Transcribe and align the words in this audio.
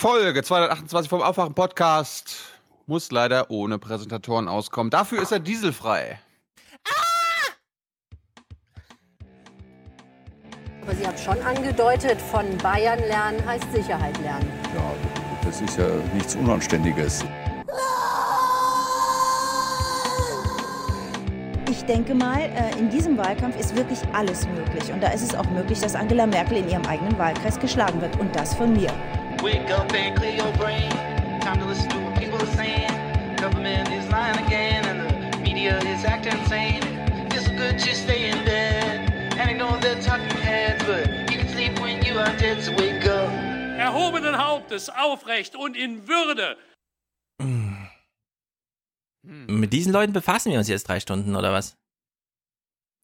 Folge 0.00 0.42
228 0.42 1.10
vom 1.10 1.20
Aufwachen 1.20 1.52
Podcast 1.52 2.34
muss 2.86 3.12
leider 3.12 3.50
ohne 3.50 3.78
Präsentatoren 3.78 4.48
auskommen. 4.48 4.88
Dafür 4.88 5.20
ist 5.20 5.30
er 5.30 5.40
dieselfrei. 5.40 6.18
Aber 10.80 10.94
Sie 10.94 11.06
haben 11.06 11.18
schon 11.18 11.38
angedeutet, 11.42 12.18
von 12.18 12.46
Bayern 12.62 12.98
lernen 13.00 13.44
heißt 13.44 13.70
Sicherheit 13.74 14.18
lernen. 14.22 14.50
Ja, 14.74 14.90
das 15.44 15.60
ist 15.60 15.76
ja 15.76 15.86
nichts 16.14 16.34
Unanständiges. 16.34 17.22
Ich 21.70 21.84
denke 21.84 22.14
mal, 22.14 22.40
äh, 22.40 22.78
in 22.78 22.88
diesem 22.88 23.18
Wahlkampf 23.18 23.60
ist 23.60 23.76
wirklich 23.76 23.98
alles 24.14 24.48
möglich. 24.48 24.90
Und 24.90 25.02
da 25.02 25.08
ist 25.08 25.24
es 25.24 25.34
auch 25.34 25.50
möglich, 25.50 25.78
dass 25.80 25.94
Angela 25.94 26.26
Merkel 26.26 26.56
in 26.56 26.70
ihrem 26.70 26.86
eigenen 26.86 27.18
Wahlkreis 27.18 27.60
geschlagen 27.60 28.00
wird. 28.00 28.18
Und 28.18 28.34
das 28.34 28.54
von 28.54 28.72
mir. 28.72 28.90
Wake 29.42 29.70
up 29.70 29.92
and 29.92 30.16
clear 30.16 30.36
your 30.36 30.52
brain. 30.54 30.90
Time 31.40 31.58
to 31.58 31.66
listen 31.66 31.88
to 31.90 31.98
what 31.98 32.18
people 32.18 32.40
are 32.40 32.54
saying. 32.56 32.90
Government 33.36 33.88
is 33.90 34.08
lying 34.10 34.38
again, 34.46 34.84
and 34.84 35.32
the 35.32 35.38
media 35.38 35.78
is 35.78 36.04
acting 36.04 36.38
insane. 36.38 36.82
It's 37.32 37.48
good 37.48 37.78
to 37.78 37.94
stay 37.94 38.30
in 38.30 38.44
bed 38.44 39.10
and 39.38 39.50
ignore 39.50 39.78
the 39.80 40.00
talking 40.02 40.36
heads, 40.42 40.84
but 40.84 41.08
you 41.30 41.38
can 41.38 41.48
sleep 41.48 41.80
when 41.80 42.04
you 42.04 42.18
are 42.18 42.36
dead, 42.36 42.62
so 42.62 42.72
wake 42.72 43.06
up. 43.06 43.50
erhobenen 43.80 44.36
Hauptes, 44.36 44.90
aufrecht 44.90 45.56
und 45.56 45.76
in 45.76 46.06
Würde. 46.06 46.56
Mit 49.22 49.72
diesen 49.72 49.92
Leuten 49.92 50.12
befassen 50.12 50.52
wir 50.52 50.58
uns 50.58 50.68
jetzt 50.68 50.88
drei 50.88 51.00
Stunden, 51.00 51.34
oder 51.34 51.52
was? 51.52 51.76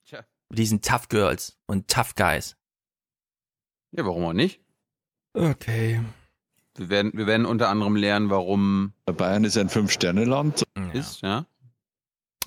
Tja. 0.07 0.25
Mit 0.51 0.59
diesen 0.59 0.83
Tough 0.83 1.09
Girls 1.09 1.59
und 1.67 1.89
Tough 1.89 2.15
Guys. 2.15 2.57
Ja, 3.93 4.05
warum 4.05 4.25
auch 4.25 4.33
nicht? 4.33 4.61
Okay. 5.35 6.01
Wir 6.77 6.91
werden, 6.91 7.13
wir 7.15 7.27
werden 7.27 7.47
unter 7.47 7.69
anderem 7.71 7.97
lernen, 7.97 8.29
warum 8.29 8.93
Bayern 9.07 9.45
ist 9.45 9.57
ein 9.57 9.71
Fünf-Sterne-Land. 9.71 10.65
Ist, 10.93 11.23
ja. 11.23 11.47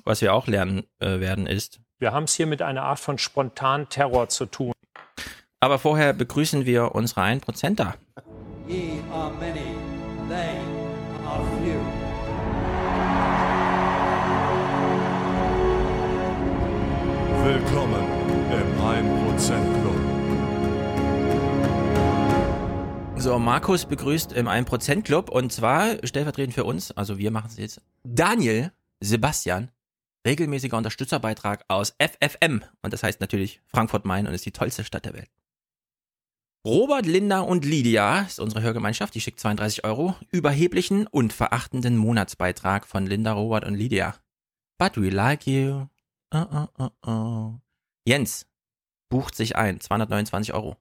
Was 0.04 0.22
wir 0.22 0.34
auch 0.34 0.48
lernen 0.48 0.84
äh, 1.00 1.20
werden 1.20 1.48
ist. 1.48 1.82
Wir 1.98 2.14
haben 2.14 2.26
es 2.26 2.36
hier 2.36 2.46
mit 2.46 2.62
einer 2.62 2.84
Art 2.84 3.00
von 3.00 3.18
Spontanterror 3.18 4.30
zu 4.30 4.46
tun. 4.46 4.74
Aber 5.60 5.80
vorher 5.80 6.14
begrüßen 6.14 6.66
wir 6.66 6.96
unsere 6.96 7.22
1%er. 7.22 7.96
Ye 8.68 9.02
are 9.12 9.32
many, 9.34 9.76
they 10.30 10.60
are 11.26 11.44
few. 11.64 11.80
Willkommen 17.44 18.06
im 18.52 18.80
1% 18.80 19.82
Club. 19.82 19.89
So, 23.20 23.38
Markus 23.38 23.84
begrüßt 23.84 24.32
im 24.32 24.48
1% 24.48 25.02
Club 25.02 25.30
und 25.30 25.52
zwar 25.52 25.98
stellvertretend 26.06 26.54
für 26.54 26.64
uns, 26.64 26.92
also 26.92 27.18
wir 27.18 27.32
machen 27.32 27.48
es 27.50 27.58
jetzt, 27.58 27.82
Daniel 28.06 28.72
Sebastian, 29.02 29.72
regelmäßiger 30.26 30.78
Unterstützerbeitrag 30.78 31.66
aus 31.68 31.94
FFM 32.00 32.64
und 32.82 32.94
das 32.94 33.04
heißt 33.04 33.20
natürlich 33.20 33.62
Frankfurt 33.68 34.06
Main 34.06 34.26
und 34.26 34.34
ist 34.34 34.46
die 34.46 34.54
tollste 34.54 34.86
Stadt 34.86 35.04
der 35.04 35.16
Welt. 35.16 35.30
Robert, 36.66 37.06
Linda 37.06 37.42
und 37.42 37.66
Lydia 37.66 38.22
ist 38.22 38.40
unsere 38.40 38.62
Hörgemeinschaft, 38.62 39.14
die 39.14 39.22
schickt 39.22 39.42
32 39.42 39.84
Euro, 39.84 40.16
überheblichen 40.32 41.06
und 41.06 41.34
verachtenden 41.34 41.98
Monatsbeitrag 41.98 42.88
von 42.88 43.06
Linda, 43.06 43.34
Robert 43.34 43.66
und 43.66 43.76
Lydia. 43.76 44.16
But 44.78 44.96
we 44.96 45.10
like 45.10 45.46
you. 45.46 45.88
Oh, 46.32 46.46
oh, 46.54 46.68
oh, 46.78 46.90
oh. 47.06 47.54
Jens 48.06 48.46
bucht 49.10 49.36
sich 49.36 49.58
ein, 49.58 49.82
229 49.82 50.54
Euro. 50.54 50.78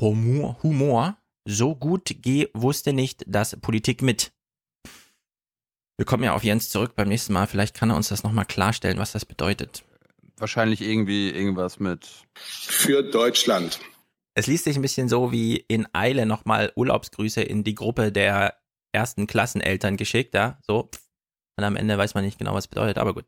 Humor, 0.00 0.56
Humor, 0.62 1.19
so 1.44 1.74
gut 1.74 2.16
geh 2.20 2.48
wusste 2.54 2.92
nicht, 2.92 3.24
dass 3.26 3.56
Politik 3.60 4.02
mit. 4.02 4.32
Wir 5.96 6.06
kommen 6.06 6.24
ja 6.24 6.34
auf 6.34 6.44
Jens 6.44 6.70
zurück 6.70 6.94
beim 6.96 7.08
nächsten 7.08 7.32
Mal. 7.32 7.46
Vielleicht 7.46 7.76
kann 7.76 7.90
er 7.90 7.96
uns 7.96 8.08
das 8.08 8.22
nochmal 8.22 8.46
klarstellen, 8.46 8.98
was 8.98 9.12
das 9.12 9.26
bedeutet. 9.26 9.84
Wahrscheinlich 10.38 10.80
irgendwie 10.80 11.28
irgendwas 11.30 11.78
mit. 11.78 12.08
für 12.34 13.02
Deutschland. 13.02 13.80
Es 14.34 14.46
liest 14.46 14.64
sich 14.64 14.76
ein 14.76 14.82
bisschen 14.82 15.08
so 15.08 15.32
wie 15.32 15.56
in 15.56 15.86
Eile 15.92 16.24
nochmal 16.24 16.72
Urlaubsgrüße 16.74 17.42
in 17.42 17.64
die 17.64 17.74
Gruppe 17.74 18.12
der 18.12 18.56
ersten 18.92 19.26
Klasseneltern 19.26 19.96
geschickt, 19.96 20.34
ja, 20.34 20.58
so. 20.66 20.88
pff. 20.92 21.02
Und 21.58 21.64
am 21.64 21.76
Ende 21.76 21.98
weiß 21.98 22.14
man 22.14 22.24
nicht 22.24 22.38
genau, 22.38 22.54
was 22.54 22.64
es 22.64 22.68
bedeutet, 22.68 22.96
aber 22.96 23.12
gut. 23.12 23.26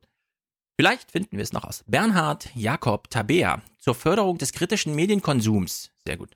Vielleicht 0.81 1.11
finden 1.11 1.37
wir 1.37 1.43
es 1.43 1.53
noch 1.53 1.65
aus. 1.65 1.85
Bernhard 1.87 2.49
Jakob 2.55 3.11
Tabea 3.11 3.61
zur 3.79 3.95
Förderung 3.95 4.39
des 4.39 4.53
kritischen 4.53 4.95
Medienkonsums. 4.95 5.91
Sehr 6.07 6.17
gut. 6.17 6.35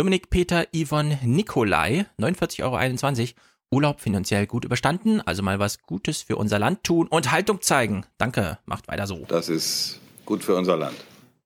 Dominik 0.00 0.30
Peter 0.30 0.66
Yvonne 0.74 1.18
Nikolai, 1.22 2.06
49,21 2.18 2.62
Euro. 2.62 3.34
Urlaub 3.70 4.00
finanziell 4.00 4.46
gut 4.46 4.64
überstanden, 4.64 5.20
also 5.20 5.42
mal 5.42 5.58
was 5.58 5.82
Gutes 5.82 6.22
für 6.22 6.36
unser 6.36 6.58
Land 6.58 6.84
tun 6.84 7.06
und 7.06 7.30
Haltung 7.30 7.60
zeigen. 7.60 8.06
Danke, 8.16 8.56
macht 8.64 8.88
weiter 8.88 9.06
so. 9.06 9.26
Das 9.28 9.50
ist 9.50 10.00
gut 10.24 10.42
für 10.42 10.56
unser 10.56 10.78
Land. 10.78 10.96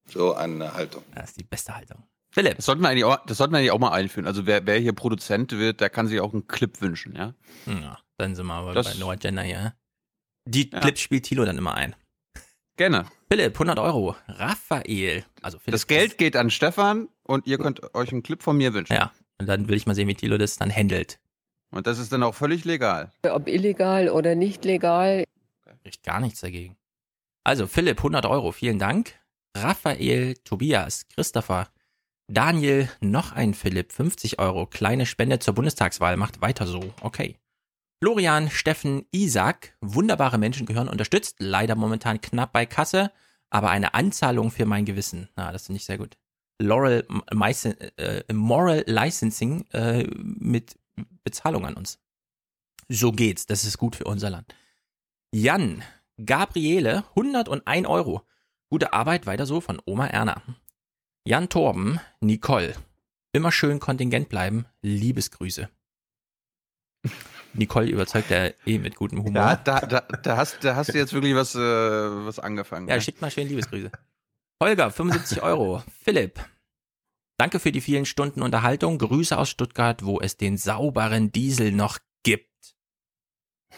So 0.06 0.34
eine 0.36 0.72
Haltung. 0.72 1.02
Das 1.16 1.30
ist 1.30 1.40
die 1.40 1.42
beste 1.42 1.74
Haltung. 1.74 2.04
Philipp, 2.30 2.54
Das 2.58 2.66
sollten 2.66 2.82
wir 2.82 2.90
eigentlich 2.90 3.02
auch, 3.02 3.26
das 3.26 3.38
sollten 3.38 3.52
wir 3.54 3.58
eigentlich 3.58 3.72
auch 3.72 3.80
mal 3.80 3.90
einführen. 3.90 4.28
Also 4.28 4.46
wer, 4.46 4.64
wer 4.68 4.78
hier 4.78 4.92
Produzent 4.92 5.50
wird, 5.50 5.80
der 5.80 5.90
kann 5.90 6.06
sich 6.06 6.20
auch 6.20 6.32
einen 6.32 6.46
Clip 6.46 6.80
wünschen, 6.80 7.16
ja. 7.16 7.34
Ja, 7.66 7.98
dann 8.18 8.36
sind 8.36 8.46
wir 8.46 8.54
aber 8.54 8.72
Das- 8.72 8.86
bei 8.92 9.00
No 9.00 9.10
Agenda 9.10 9.42
hier. 9.42 9.74
Die 10.44 10.70
Ja. 10.70 10.78
Clips 10.78 11.00
spielt 11.00 11.24
Tilo 11.24 11.44
dann 11.44 11.58
immer 11.58 11.74
ein. 11.74 11.96
Gerne. 12.76 13.06
Philipp, 13.28 13.58
100 13.58 13.80
Euro. 13.80 14.14
Raphael. 14.28 15.24
Also 15.42 15.58
Philipp. 15.58 15.72
Das 15.72 15.88
Geld 15.88 16.18
geht 16.18 16.36
an 16.36 16.50
Stefan 16.50 17.08
und 17.24 17.46
ihr 17.46 17.58
könnt 17.58 17.94
euch 17.94 18.12
einen 18.12 18.22
Clip 18.22 18.42
von 18.42 18.56
mir 18.56 18.72
wünschen. 18.74 18.94
Ja. 18.94 19.12
Und 19.38 19.46
dann 19.46 19.68
will 19.68 19.76
ich 19.76 19.86
mal 19.86 19.94
sehen, 19.94 20.08
wie 20.08 20.14
Tilo 20.14 20.38
das 20.38 20.56
dann 20.56 20.74
handelt. 20.74 21.18
Und 21.70 21.88
das 21.88 21.98
ist 21.98 22.12
dann 22.12 22.22
auch 22.22 22.34
völlig 22.34 22.64
legal. 22.64 23.10
Ob 23.28 23.48
illegal 23.48 24.08
oder 24.08 24.36
nicht 24.36 24.64
legal, 24.64 25.24
Spricht 25.84 26.02
gar 26.02 26.18
nichts 26.18 26.40
dagegen. 26.40 26.78
Also 27.44 27.66
Philipp, 27.66 27.98
100 27.98 28.24
Euro. 28.24 28.52
Vielen 28.52 28.78
Dank. 28.78 29.12
Raphael, 29.54 30.34
Tobias, 30.44 31.06
Christopher, 31.08 31.68
Daniel, 32.26 32.88
noch 33.00 33.32
ein 33.32 33.52
Philipp, 33.52 33.92
50 33.92 34.38
Euro. 34.38 34.64
Kleine 34.64 35.04
Spende 35.04 35.40
zur 35.40 35.54
Bundestagswahl. 35.54 36.16
Macht 36.16 36.40
weiter 36.40 36.66
so. 36.66 36.94
Okay. 37.02 37.36
Florian, 38.02 38.48
Steffen, 38.48 39.04
Isaac, 39.10 39.76
wunderbare 39.82 40.38
Menschen 40.38 40.64
gehören 40.64 40.88
unterstützt. 40.88 41.36
Leider 41.38 41.74
momentan 41.74 42.22
knapp 42.22 42.54
bei 42.54 42.64
Kasse, 42.64 43.12
aber 43.50 43.68
eine 43.68 43.92
Anzahlung 43.92 44.50
für 44.50 44.64
mein 44.64 44.86
Gewissen. 44.86 45.28
Na, 45.36 45.52
das 45.52 45.66
finde 45.66 45.76
ich 45.76 45.84
sehr 45.84 45.98
gut. 45.98 46.16
Laurel 46.58 47.06
Meisen- 47.32 47.78
äh, 47.98 48.32
Moral 48.32 48.84
Licensing 48.86 49.66
äh, 49.72 50.04
mit 50.22 50.78
Bezahlung 51.24 51.66
an 51.66 51.74
uns. 51.74 51.98
So 52.88 53.12
geht's. 53.12 53.46
Das 53.46 53.64
ist 53.64 53.78
gut 53.78 53.96
für 53.96 54.04
unser 54.04 54.30
Land. 54.30 54.54
Jan, 55.32 55.82
Gabriele, 56.24 57.04
101 57.16 57.86
Euro. 57.88 58.22
Gute 58.70 58.92
Arbeit, 58.92 59.26
weiter 59.26 59.46
so 59.46 59.60
von 59.60 59.80
Oma 59.84 60.06
Erna. 60.06 60.42
Jan 61.26 61.48
Torben, 61.48 62.00
Nicole. 62.20 62.74
Immer 63.32 63.50
schön 63.50 63.80
kontingent 63.80 64.28
bleiben. 64.28 64.66
Liebesgrüße. 64.82 65.68
Nicole 67.54 67.88
überzeugt 67.88 68.30
ja 68.30 68.50
eh 68.66 68.78
mit 68.78 68.96
gutem 68.96 69.22
Humor. 69.22 69.34
Ja, 69.34 69.56
da, 69.56 69.80
da, 69.80 70.00
da, 70.00 70.36
hast, 70.36 70.62
da 70.62 70.76
hast 70.76 70.92
du 70.92 70.98
jetzt 70.98 71.12
wirklich 71.12 71.34
was, 71.34 71.54
äh, 71.54 71.58
was 71.58 72.38
angefangen. 72.38 72.88
Ja, 72.88 72.96
ne? 72.96 73.00
schickt 73.00 73.20
mal 73.20 73.30
schön 73.30 73.48
Liebesgrüße. 73.48 73.90
Holger, 74.62 74.90
75 74.90 75.42
Euro. 75.42 75.82
Philipp, 76.02 76.40
danke 77.38 77.60
für 77.60 77.72
die 77.72 77.80
vielen 77.80 78.06
Stunden 78.06 78.42
Unterhaltung. 78.42 78.98
Grüße 78.98 79.36
aus 79.36 79.50
Stuttgart, 79.50 80.04
wo 80.04 80.20
es 80.20 80.36
den 80.36 80.56
sauberen 80.56 81.32
Diesel 81.32 81.72
noch 81.72 81.98
gibt. 82.22 82.76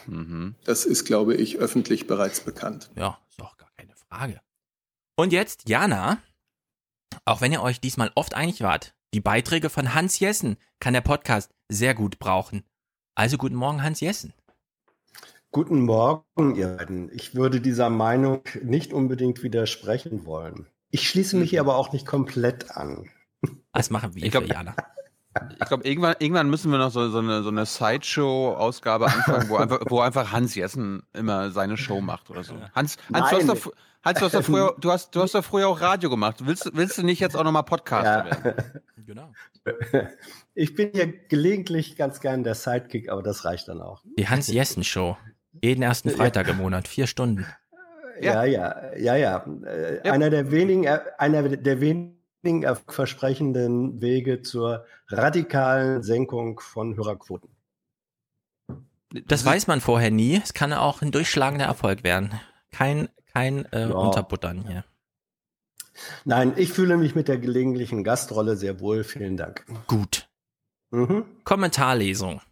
Mhm. 0.07 0.55
Das 0.65 0.85
ist, 0.85 1.05
glaube 1.05 1.35
ich, 1.35 1.59
öffentlich 1.59 2.07
bereits 2.07 2.41
bekannt. 2.41 2.91
Ja, 2.97 3.19
ist 3.29 3.43
auch 3.43 3.57
gar 3.57 3.71
keine 3.77 3.95
Frage. 3.95 4.41
Und 5.17 5.33
jetzt, 5.33 5.69
Jana, 5.69 6.19
auch 7.25 7.41
wenn 7.41 7.53
ihr 7.53 7.63
euch 7.63 7.81
diesmal 7.81 8.13
oft 8.15 8.35
einig 8.35 8.61
wart, 8.61 8.95
die 9.15 9.21
Beiträge 9.21 9.71
von 9.71 9.95
Hans 9.95 10.19
Jessen 10.21 10.57
kann 10.79 10.93
der 10.93 11.01
Podcast 11.01 11.55
sehr 11.69 11.95
gut 11.95 12.19
brauchen. 12.19 12.65
Also 13.15 13.39
guten 13.39 13.55
Morgen, 13.55 13.83
Hans 13.83 14.01
Jessen. 14.01 14.35
Guten 15.53 15.81
Morgen, 15.81 16.55
ihr 16.55 16.77
beiden. 16.77 17.11
Ich 17.15 17.35
würde 17.35 17.63
dieser 17.63 17.89
Meinung 17.89 18.43
nicht 18.63 18.93
unbedingt 18.93 19.43
widersprechen 19.43 20.27
wollen. 20.27 20.67
Ich 20.97 21.11
schließe 21.11 21.37
mich 21.37 21.51
hier 21.51 21.61
aber 21.61 21.77
auch 21.77 21.93
nicht 21.93 22.07
komplett 22.07 22.71
an. 22.71 23.11
Das 23.75 23.91
machen 23.91 24.15
wir 24.15 24.25
Ich 24.25 24.31
glaub- 24.31 24.45
für 24.45 24.49
Jana. 24.51 24.75
Ich 25.61 25.69
glaube, 25.69 25.87
irgendwann, 25.87 26.17
irgendwann 26.19 26.49
müssen 26.49 26.73
wir 26.73 26.79
noch 26.79 26.91
so, 26.91 27.11
so 27.11 27.19
eine, 27.19 27.43
so 27.43 27.51
eine 27.51 27.67
Sideshow-Ausgabe 27.67 29.05
anfangen, 29.05 29.51
wo 29.51 29.57
einfach, 29.59 29.81
wo 29.89 30.01
einfach 30.01 30.33
Hans 30.33 30.55
Jessen 30.55 31.03
immer 31.13 31.51
seine 31.51 31.77
Show 31.77 32.01
macht 32.01 32.31
oder 32.31 32.43
so. 32.43 32.55
Hans, 32.75 32.97
Hans, 33.13 33.29
du 33.29 33.37
hast, 33.37 33.49
doch, 33.51 33.73
Hans, 34.03 34.19
du 34.19 34.25
hast 34.25 34.35
doch 34.35 34.43
früher, 34.43 34.75
du 34.81 34.91
hast, 34.91 35.15
du 35.15 35.21
hast 35.21 35.35
doch 35.35 35.45
früher 35.45 35.69
auch 35.69 35.79
Radio 35.83 36.09
gemacht. 36.09 36.37
Willst, 36.47 36.71
willst 36.75 36.97
du 36.97 37.03
nicht 37.03 37.21
jetzt 37.21 37.37
auch 37.37 37.45
nochmal 37.45 37.65
Podcaster 37.65 38.25
werden? 38.25 38.73
Genau. 39.05 39.31
Ich 40.55 40.75
bin 40.75 40.93
ja 40.95 41.05
gelegentlich 41.29 41.97
ganz 41.97 42.21
gern 42.21 42.43
der 42.43 42.55
Sidekick, 42.55 43.11
aber 43.11 43.23
das 43.23 43.45
reicht 43.45 43.69
dann 43.69 43.83
auch. 43.83 44.03
Die 44.17 44.27
Hans 44.27 44.49
Jessen 44.49 44.85
Show. 44.85 45.19
Jeden 45.63 45.83
ersten 45.83 46.09
Freitag 46.09 46.49
im 46.49 46.57
Monat, 46.57 46.89
vier 46.89 47.07
Stunden. 47.07 47.45
Ja, 48.21 48.45
ja, 48.45 48.95
ja, 48.97 49.17
ja. 49.17 49.47
Äh, 49.65 50.09
Einer 50.09 50.31
der 50.31 50.51
wenigen, 50.51 50.85
äh, 50.85 51.01
einer 51.19 51.49
der 51.49 51.81
wenigen 51.81 52.17
versprechenden 52.89 54.01
Wege 54.01 54.43
zur 54.43 54.85
radikalen 55.09 56.03
Senkung 56.03 56.61
von 56.61 56.97
Hörerquoten. 56.97 57.51
Das 59.27 59.45
weiß 59.45 59.67
man 59.67 59.81
vorher 59.81 60.11
nie. 60.11 60.41
Es 60.43 60.53
kann 60.55 60.73
auch 60.73 61.03
ein 61.03 61.13
durchschlagender 61.13 61.67
Erfolg 61.67 62.05
werden. 62.05 62.31
Kein, 62.71 63.09
kein 63.33 63.65
äh, 63.73 63.89
Ja. 63.89 63.95
Unterbuttern 63.95 64.67
hier. 64.67 64.85
Nein, 66.25 66.53
ich 66.57 66.73
fühle 66.73 66.97
mich 66.97 67.15
mit 67.15 67.29
der 67.29 67.39
gelegentlichen 67.39 68.05
Gastrolle 68.05 68.57
sehr 68.57 68.81
wohl. 68.81 69.03
Vielen 69.05 69.37
Dank. 69.37 69.65
Gut. 69.87 70.29
Mhm. 70.91 71.25
Kommentarlesung. 71.45 72.43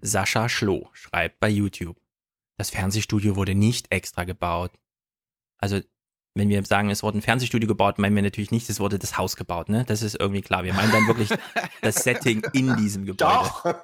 Sascha 0.00 0.48
Schloh 0.48 0.88
schreibt 0.92 1.40
bei 1.40 1.48
YouTube. 1.48 1.96
Das 2.62 2.70
Fernsehstudio 2.70 3.34
wurde 3.34 3.56
nicht 3.56 3.90
extra 3.90 4.22
gebaut. 4.22 4.70
Also, 5.58 5.80
wenn 6.34 6.48
wir 6.48 6.64
sagen, 6.64 6.88
es 6.88 7.02
wurde 7.02 7.18
ein 7.18 7.22
Fernsehstudio 7.22 7.68
gebaut, 7.68 7.98
meinen 7.98 8.16
wir 8.16 8.22
natürlich 8.22 8.50
nicht, 8.50 8.70
es 8.70 8.80
wurde 8.80 8.98
das 8.98 9.18
Haus 9.18 9.36
gebaut, 9.36 9.68
ne? 9.68 9.84
Das 9.86 10.00
ist 10.00 10.18
irgendwie 10.18 10.40
klar. 10.40 10.64
Wir 10.64 10.72
meinen 10.72 10.90
dann 10.90 11.06
wirklich 11.06 11.28
das 11.82 11.96
Setting 11.96 12.42
in 12.54 12.74
diesem 12.76 13.04
Gebäude. 13.04 13.18
Doch. 13.34 13.74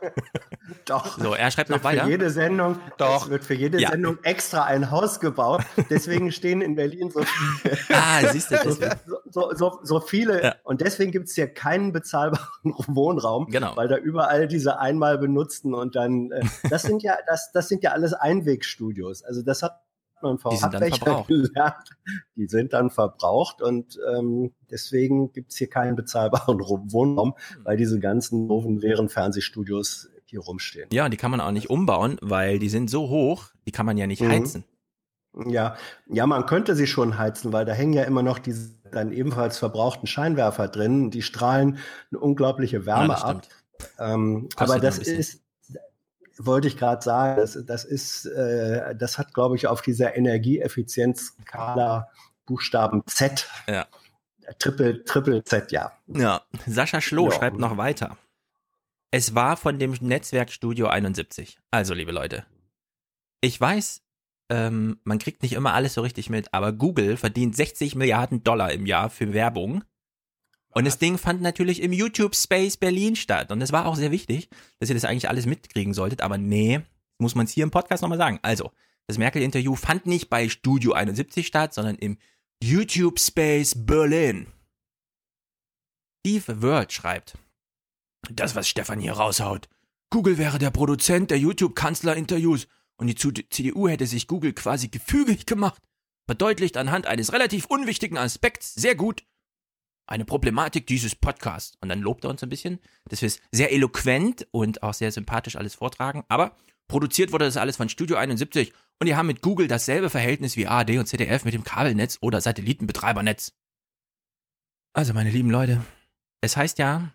Doch. 0.87 1.19
So, 1.19 1.35
er 1.35 1.51
schreibt 1.51 1.69
noch 1.69 1.85
weiter. 1.85 2.05
Für 2.05 2.11
jede 2.11 2.31
Sendung, 2.31 2.79
Doch. 2.97 3.25
Es 3.25 3.31
wird 3.31 3.45
für 3.45 3.55
jede 3.55 3.79
Ja. 3.81 3.91
Sendung 3.91 4.19
extra 4.23 4.65
ein 4.65 4.91
Haus 4.91 5.21
gebaut. 5.21 5.63
Deswegen 5.91 6.33
stehen 6.33 6.63
in 6.63 6.75
Berlin 6.75 7.11
so 7.11 7.21
viele, 7.25 7.77
Ah, 7.91 8.27
siehst 8.33 8.51
du, 8.51 8.57
so, 9.31 9.53
so, 9.55 9.81
so 9.83 10.01
viele. 10.01 10.43
Ja. 10.43 10.55
Und 10.65 10.81
deswegen 10.81 11.13
gibt 11.13 11.29
es 11.29 11.35
hier 11.35 11.49
keinen 11.49 11.93
bezahlbaren 11.93 12.47
Wohnraum, 12.87 13.47
Genau. 13.51 13.77
weil 13.77 13.89
da 13.89 13.97
überall 13.99 14.49
diese 14.49 14.79
einmal 14.79 15.19
benutzten 15.19 15.75
und 15.75 15.97
dann, 15.97 16.31
äh, 16.33 16.41
das 16.71 16.83
sind 16.83 17.03
ja, 17.03 17.17
das, 17.27 17.51
das 17.53 17.69
sind 17.69 17.83
ja 17.83 17.93
alles 17.93 18.15
Einwegstudios. 18.15 19.23
Also 19.23 19.43
das 19.43 19.63
hat 19.63 19.81
man 20.23 20.39
verbraucht. 20.39 21.29
gelernt. 21.29 21.91
Die 22.37 22.47
sind 22.47 22.73
dann 22.73 22.91
verbraucht 22.91 23.63
und 23.63 23.99
ähm, 24.17 24.53
deswegen 24.71 25.33
gibt 25.33 25.51
es 25.53 25.57
hier 25.59 25.69
keinen 25.69 25.97
bezahlbaren 25.97 26.59
Wohnraum, 26.93 27.35
Hm. 27.55 27.65
weil 27.65 27.77
diese 27.77 28.01
ganzen 28.01 28.49
doofen 28.49 28.79
leeren 28.79 29.09
Fernsehstudios 29.09 30.09
hier 30.25 30.41
rumstehen. 30.41 30.89
Ja, 30.93 31.09
die 31.09 31.17
kann 31.17 31.31
man 31.31 31.41
auch 31.41 31.53
nicht 31.53 31.71
umbauen, 31.71 32.19
weil 32.21 32.59
die 32.59 32.69
sind 32.69 32.91
so 32.91 33.09
hoch, 33.09 33.47
die 33.67 33.73
kann 33.73 33.87
man 33.87 33.97
ja 33.97 34.07
nicht 34.07 34.21
Mhm. 34.23 34.29
heizen. 34.29 34.65
Ja, 35.47 35.77
ja, 36.07 36.27
man 36.27 36.47
könnte 36.47 36.75
sie 36.75 36.87
schon 36.87 37.17
heizen, 37.19 37.53
weil 37.53 37.65
da 37.65 37.73
hängen 37.73 37.93
ja 37.93 38.03
immer 38.05 38.23
noch 38.23 38.39
diese 38.39 38.71
dann 38.91 39.13
ebenfalls 39.13 39.59
verbrauchten 39.59 40.07
Scheinwerfer 40.07 40.69
drin. 40.69 41.11
Die 41.11 41.23
strahlen 41.23 41.79
eine 42.11 42.21
unglaubliche 42.21 42.87
Wärme 42.87 43.09
das 43.09 43.23
ab. 43.25 43.43
Ähm, 43.99 44.49
aber 44.57 44.79
das 44.81 44.99
ist, 44.99 45.43
wollte 46.47 46.69
ich 46.69 46.77
gerade 46.77 47.03
sagen, 47.03 47.41
das, 47.41 47.59
das 47.67 47.85
ist, 47.85 48.27
äh, 48.27 48.95
das 48.95 49.19
hat, 49.19 49.35
glaube 49.35 49.57
ich, 49.57 49.67
auf 49.67 49.83
dieser 49.83 50.17
Energieeffizienzskala 50.17 52.09
Buchstaben 52.47 53.03
Z, 53.07 53.49
Ja. 53.69 53.87
Triple, 54.59 55.05
Triple 55.05 55.45
Z, 55.45 55.73
ja. 55.73 55.93
Ja, 56.07 56.41
Sascha 56.67 57.01
Schloh 57.03 57.27
Ja. 57.27 57.33
schreibt 57.33 57.59
noch 57.59 57.77
weiter. 57.77 58.17
Es 59.11 59.35
war 59.35 59.57
von 59.57 59.79
dem 59.79 59.95
Netzwerk 60.01 60.51
Studio 60.51 60.87
71. 60.89 61.59
Also, 61.71 61.93
liebe 61.95 62.13
Leute, 62.13 62.45
ich 63.41 63.61
weiß, 63.61 64.03
ähm, 64.51 65.01
man 65.05 65.19
kriegt 65.19 65.43
nicht 65.43 65.53
immer 65.53 65.75
alles 65.75 65.95
so 65.95 66.01
richtig 66.01 66.31
mit, 66.31 66.53
aber 66.55 66.73
Google 66.73 67.17
verdient 67.19 67.55
60 67.55 67.95
Milliarden 67.95 68.43
Dollar 68.43 68.73
im 68.73 68.87
Jahr 68.87 69.11
für 69.11 69.33
Werbung. 69.35 69.85
Und 70.71 70.85
das 70.85 70.99
Ding 70.99 71.19
fand 71.19 71.41
natürlich 71.41 71.83
im 71.83 71.93
YouTube 71.93 72.35
Space 72.35 72.77
Berlin 72.77 73.17
statt. 73.17 73.51
Und 73.51 73.63
es 73.63 73.73
war 73.73 73.87
auch 73.87 73.97
sehr 73.97 74.11
wichtig, 74.11 74.49
dass 74.79 74.89
ihr 74.89 74.95
das 74.95 75.05
eigentlich 75.05 75.29
alles 75.29 75.47
mitkriegen 75.47 75.95
solltet. 75.95 76.21
Aber 76.21 76.39
nee, 76.39 76.81
muss 77.19 77.35
man 77.35 77.47
es 77.47 77.53
hier 77.53 77.65
im 77.65 77.71
Podcast 77.71 78.03
nochmal 78.03 78.19
sagen. 78.19 78.39
Also, 78.43 78.71
das 79.07 79.19
Merkel-Interview 79.19 79.75
fand 79.75 80.07
nicht 80.07 80.29
bei 80.29 80.49
Studio 80.49 80.93
71 80.93 81.47
statt, 81.47 81.73
sondern 81.75 81.97
im 81.97 82.19
YouTube 82.63 83.19
Space 83.19 83.75
Berlin. 83.77 84.47
Steve 86.21 86.63
Word 86.63 86.93
schreibt, 86.93 87.39
das, 88.31 88.55
was 88.55 88.69
Stefan 88.69 89.01
hier 89.01 89.13
raushaut. 89.13 89.69
Google 90.11 90.37
wäre 90.39 90.59
der 90.59 90.71
Produzent 90.71 91.31
der 91.31 91.39
YouTube-Kanzler-Interviews 91.39 92.67
und 92.97 93.07
die 93.07 93.15
CDU 93.15 93.89
hätte 93.89 94.07
sich 94.07 94.27
Google 94.27 94.53
quasi 94.53 94.89
gefügig 94.89 95.47
gemacht. 95.47 95.83
Verdeutlicht 96.27 96.77
anhand 96.77 97.07
eines 97.07 97.33
relativ 97.33 97.67
unwichtigen 97.67 98.19
Aspekts 98.19 98.75
sehr 98.75 98.95
gut 98.95 99.25
eine 100.09 100.25
Problematik 100.25 100.87
dieses 100.87 101.15
Podcasts. 101.15 101.77
Und 101.81 101.89
dann 101.89 102.01
lobt 102.01 102.25
er 102.25 102.31
uns 102.31 102.43
ein 102.43 102.49
bisschen, 102.49 102.81
dass 103.09 103.23
wir 103.23 103.27
es 103.29 103.41
sehr 103.53 103.73
eloquent 103.73 104.47
und 104.51 104.83
auch 104.83 104.95
sehr 104.95 105.13
sympathisch 105.13 105.57
alles 105.57 105.75
vortragen. 105.75 106.25
Aber 106.29 106.57
produziert 106.89 107.33
wurde 107.33 107.45
das 107.45 107.57
alles 107.57 107.77
von 107.77 107.89
Studio 107.89 108.17
71 108.17 108.73
und 109.01 109.07
die 109.07 109.15
haben 109.15 109.27
mit 109.27 109.43
Google 109.43 109.69
dasselbe 109.69 110.11
Verhältnis 110.11 110.57
wie 110.57 110.67
ARD 110.67 110.99
und 110.99 111.07
ZDF 111.07 111.45
mit 111.45 111.55
dem 111.55 111.65
Kabelnetz 111.65 112.19
oder 112.21 112.41
Satellitenbetreibernetz. 112.41 113.53
Also, 114.95 115.15
meine 115.15 115.31
lieben 115.31 115.51
Leute, 115.51 115.85
es 116.41 116.57
heißt 116.57 116.79
ja, 116.79 117.13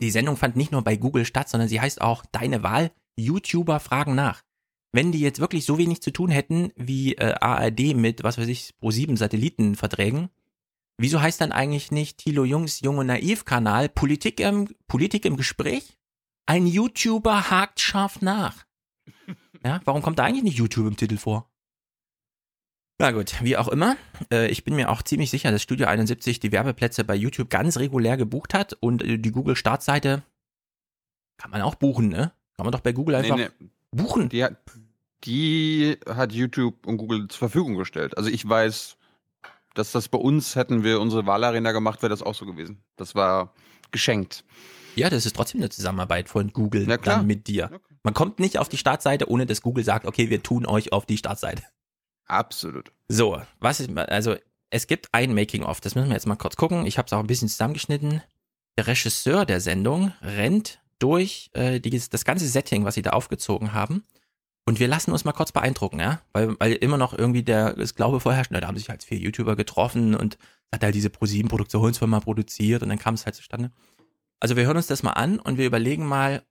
die 0.00 0.10
Sendung 0.10 0.36
fand 0.36 0.56
nicht 0.56 0.72
nur 0.72 0.82
bei 0.82 0.96
Google 0.96 1.24
statt, 1.24 1.48
sondern 1.48 1.68
sie 1.68 1.80
heißt 1.80 2.00
auch 2.00 2.24
Deine 2.26 2.62
Wahl, 2.62 2.90
YouTuber 3.16 3.80
fragen 3.80 4.14
nach. 4.14 4.42
Wenn 4.92 5.12
die 5.12 5.20
jetzt 5.20 5.40
wirklich 5.40 5.64
so 5.64 5.78
wenig 5.78 6.02
zu 6.02 6.10
tun 6.10 6.30
hätten 6.30 6.72
wie 6.76 7.14
äh, 7.14 7.34
ARD 7.34 7.94
mit, 7.94 8.22
was 8.24 8.38
weiß 8.38 8.48
ich, 8.48 8.74
Pro7 8.80 9.16
Satellitenverträgen, 9.16 10.30
wieso 10.98 11.20
heißt 11.20 11.40
dann 11.40 11.52
eigentlich 11.52 11.90
nicht 11.90 12.18
Thilo 12.18 12.44
Jungs 12.44 12.80
Jung 12.80 12.98
und 12.98 13.06
Naiv-Kanal 13.06 13.88
Politik 13.88 14.40
im, 14.40 14.68
Politik 14.86 15.24
im 15.24 15.36
Gespräch? 15.36 15.96
Ein 16.46 16.66
YouTuber 16.66 17.50
hakt 17.50 17.80
scharf 17.80 18.20
nach. 18.22 18.64
Ja, 19.64 19.80
warum 19.84 20.02
kommt 20.02 20.20
da 20.20 20.24
eigentlich 20.24 20.44
nicht 20.44 20.58
YouTube 20.58 20.86
im 20.86 20.96
Titel 20.96 21.16
vor? 21.16 21.50
Na 23.00 23.10
gut, 23.10 23.42
wie 23.42 23.56
auch 23.56 23.66
immer. 23.66 23.96
Äh, 24.32 24.48
ich 24.50 24.62
bin 24.62 24.76
mir 24.76 24.88
auch 24.88 25.02
ziemlich 25.02 25.30
sicher, 25.30 25.50
dass 25.50 25.62
Studio 25.62 25.88
71 25.88 26.38
die 26.38 26.52
Werbeplätze 26.52 27.02
bei 27.04 27.16
YouTube 27.16 27.50
ganz 27.50 27.76
regulär 27.76 28.16
gebucht 28.16 28.54
hat 28.54 28.74
und 28.80 29.02
äh, 29.02 29.18
die 29.18 29.32
Google-Startseite 29.32 30.22
kann 31.38 31.50
man 31.50 31.62
auch 31.62 31.74
buchen, 31.74 32.08
ne? 32.08 32.32
Kann 32.56 32.66
man 32.66 32.72
doch 32.72 32.80
bei 32.80 32.92
Google 32.92 33.16
einfach 33.16 33.36
Nee, 33.36 33.48
nee. 33.58 33.68
buchen. 33.90 34.28
Die 34.28 34.44
hat, 34.44 34.56
die 35.24 35.96
hat 36.06 36.32
YouTube 36.32 36.86
und 36.86 36.98
Google 36.98 37.28
zur 37.28 37.38
Verfügung 37.38 37.74
gestellt. 37.76 38.16
Also 38.16 38.30
ich 38.30 38.48
weiß, 38.48 38.96
dass 39.78 39.92
das 39.92 40.08
bei 40.08 40.18
uns, 40.18 40.56
hätten 40.56 40.82
wir 40.82 41.00
unsere 41.00 41.26
Wahlarena 41.26 41.72
gemacht, 41.72 42.02
wäre 42.02 42.10
das 42.10 42.22
auch 42.22 42.34
so 42.34 42.46
gewesen. 42.46 42.82
Das 42.96 43.14
war 43.14 43.54
geschenkt. 43.90 44.44
Ja, 44.96 45.08
das 45.08 45.24
ist 45.24 45.36
trotzdem 45.36 45.60
eine 45.60 45.70
Zusammenarbeit 45.70 46.28
von 46.28 46.52
Google 46.52 46.84
klar. 46.84 46.98
dann 46.98 47.26
mit 47.26 47.46
dir. 47.46 47.70
Okay. 47.72 47.94
Man 48.02 48.14
kommt 48.14 48.40
nicht 48.40 48.58
auf 48.58 48.68
die 48.68 48.76
Startseite, 48.76 49.30
ohne 49.30 49.46
dass 49.46 49.62
Google 49.62 49.84
sagt, 49.84 50.06
okay, 50.06 50.30
wir 50.30 50.42
tun 50.42 50.66
euch 50.66 50.92
auf 50.92 51.06
die 51.06 51.16
Startseite. 51.16 51.62
Absolut. 52.26 52.92
So, 53.06 53.40
was 53.60 53.80
ist, 53.80 53.96
also 53.96 54.36
es 54.70 54.86
gibt 54.86 55.08
ein 55.12 55.34
Making-of, 55.34 55.80
das 55.80 55.94
müssen 55.94 56.08
wir 56.08 56.14
jetzt 56.14 56.26
mal 56.26 56.36
kurz 56.36 56.56
gucken. 56.56 56.84
Ich 56.84 56.98
habe 56.98 57.06
es 57.06 57.12
auch 57.12 57.20
ein 57.20 57.26
bisschen 57.26 57.48
zusammengeschnitten. 57.48 58.22
Der 58.76 58.86
Regisseur 58.86 59.46
der 59.46 59.60
Sendung 59.60 60.12
rennt 60.20 60.80
durch 60.98 61.50
äh, 61.54 61.80
die, 61.80 61.90
das 61.90 62.24
ganze 62.24 62.48
Setting, 62.48 62.84
was 62.84 62.94
sie 62.94 63.02
da 63.02 63.10
aufgezogen 63.10 63.72
haben. 63.72 64.04
Und 64.68 64.80
wir 64.80 64.86
lassen 64.86 65.12
uns 65.12 65.24
mal 65.24 65.32
kurz 65.32 65.50
beeindrucken, 65.50 65.98
ja? 65.98 66.20
Weil, 66.34 66.60
weil 66.60 66.74
immer 66.74 66.98
noch 66.98 67.14
irgendwie 67.16 67.42
der 67.42 67.72
das 67.72 67.94
Glaube 67.94 68.20
vorherrscht, 68.20 68.52
da 68.52 68.66
haben 68.66 68.76
sich 68.76 68.90
halt 68.90 69.02
vier 69.02 69.16
YouTuber 69.16 69.56
getroffen 69.56 70.14
und 70.14 70.36
hat 70.70 70.82
halt 70.82 70.94
diese 70.94 71.08
ProSieben-Produktionsfirma 71.08 72.20
produziert 72.20 72.82
und 72.82 72.90
dann 72.90 72.98
kam 72.98 73.14
es 73.14 73.24
halt 73.24 73.34
zustande. 73.34 73.72
Also 74.40 74.56
wir 74.56 74.66
hören 74.66 74.76
uns 74.76 74.86
das 74.86 75.02
mal 75.02 75.12
an 75.12 75.38
und 75.38 75.56
wir 75.56 75.64
überlegen 75.64 76.04
mal, 76.04 76.42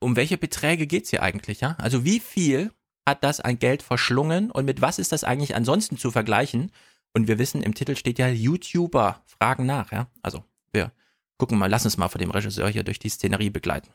um 0.00 0.16
welche 0.16 0.38
Beträge 0.38 0.86
geht's 0.86 1.10
hier 1.10 1.22
eigentlich, 1.22 1.60
ja? 1.60 1.76
Also 1.76 2.02
wie 2.06 2.18
viel 2.18 2.72
hat 3.06 3.22
das 3.22 3.40
an 3.40 3.58
Geld 3.58 3.82
verschlungen 3.82 4.50
und 4.50 4.64
mit 4.64 4.80
was 4.80 4.98
ist 4.98 5.12
das 5.12 5.22
eigentlich 5.22 5.54
ansonsten 5.54 5.98
zu 5.98 6.12
vergleichen? 6.12 6.72
Und 7.12 7.28
wir 7.28 7.38
wissen, 7.38 7.62
im 7.62 7.74
Titel 7.74 7.94
steht 7.94 8.18
ja 8.18 8.28
YouTuber 8.28 9.22
fragen 9.26 9.66
nach, 9.66 9.92
ja? 9.92 10.06
Also 10.22 10.44
wir 10.72 10.92
gucken 11.36 11.58
mal, 11.58 11.68
lass 11.68 11.84
uns 11.84 11.98
mal 11.98 12.08
von 12.08 12.22
dem 12.22 12.30
Regisseur 12.30 12.70
hier 12.70 12.84
durch 12.84 12.98
die 12.98 13.10
Szenerie 13.10 13.50
begleiten. 13.50 13.90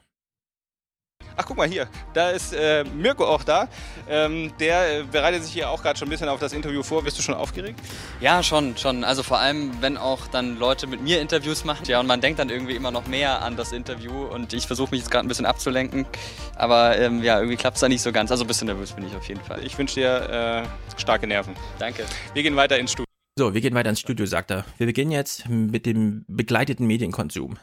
Ach, 1.40 1.46
guck 1.46 1.56
mal 1.56 1.68
hier, 1.68 1.88
da 2.16 2.32
ist 2.32 2.52
äh, 2.52 2.84
Mirko 2.84 3.24
auch 3.24 3.44
da. 3.44 3.70
Ähm, 4.10 4.52
der 4.60 5.02
äh, 5.02 5.04
bereitet 5.04 5.44
sich 5.44 5.54
hier 5.54 5.70
auch 5.70 5.84
gerade 5.84 5.98
schon 5.98 6.08
ein 6.08 6.10
bisschen 6.10 6.30
auf 6.30 6.40
das 6.40 6.52
Interview 6.52 6.82
vor. 6.82 7.04
Bist 7.04 7.20
du 7.20 7.22
schon 7.22 7.36
aufgeregt? 7.36 7.80
Ja, 8.20 8.42
schon, 8.42 8.76
schon. 8.76 9.04
Also 9.04 9.22
vor 9.22 9.38
allem, 9.38 9.80
wenn 9.80 9.98
auch 9.98 10.26
dann 10.26 10.58
Leute 10.58 10.88
mit 10.88 11.00
mir 11.04 11.22
Interviews 11.22 11.64
machen. 11.64 11.86
Ja, 11.86 12.00
und 12.00 12.08
man 12.08 12.22
denkt 12.22 12.40
dann 12.40 12.50
irgendwie 12.50 12.76
immer 12.76 12.90
noch 12.90 13.06
mehr 13.06 13.44
an 13.44 13.56
das 13.56 13.72
Interview 13.72 14.26
und 14.26 14.54
ich 14.54 14.66
versuche 14.66 14.90
mich 14.90 15.02
jetzt 15.02 15.12
gerade 15.12 15.28
ein 15.28 15.30
bisschen 15.30 15.46
abzulenken. 15.46 16.08
Aber 16.56 16.98
ähm, 16.98 17.22
ja, 17.22 17.38
irgendwie 17.38 17.58
klappt 17.58 17.78
es 17.78 17.82
da 17.82 17.88
nicht 17.88 18.02
so 18.02 18.12
ganz. 18.12 18.32
Also 18.32 18.44
ein 18.44 18.48
bisschen 18.48 18.66
nervös 18.66 18.94
bin 18.94 19.06
ich 19.06 19.16
auf 19.16 19.28
jeden 19.28 19.42
Fall. 19.42 19.64
Ich 19.64 19.78
wünsche 19.78 19.94
dir 19.94 20.66
äh, 20.66 21.00
starke 21.00 21.28
Nerven. 21.28 21.56
Danke. 21.78 22.04
Wir 22.34 22.42
gehen 22.42 22.56
weiter 22.56 22.80
ins 22.80 22.94
Studio. 22.94 23.06
So, 23.38 23.54
wir 23.54 23.62
gehen 23.62 23.76
weiter 23.76 23.92
ins 23.92 24.00
Studio, 24.00 24.26
sagt 24.26 24.50
er. 24.50 24.66
Wir 24.80 24.88
beginnen 24.88 25.12
jetzt 25.12 25.48
mit 25.48 25.86
dem 25.86 26.26
begleiteten 26.28 26.88
Medienkonsum. 26.88 27.60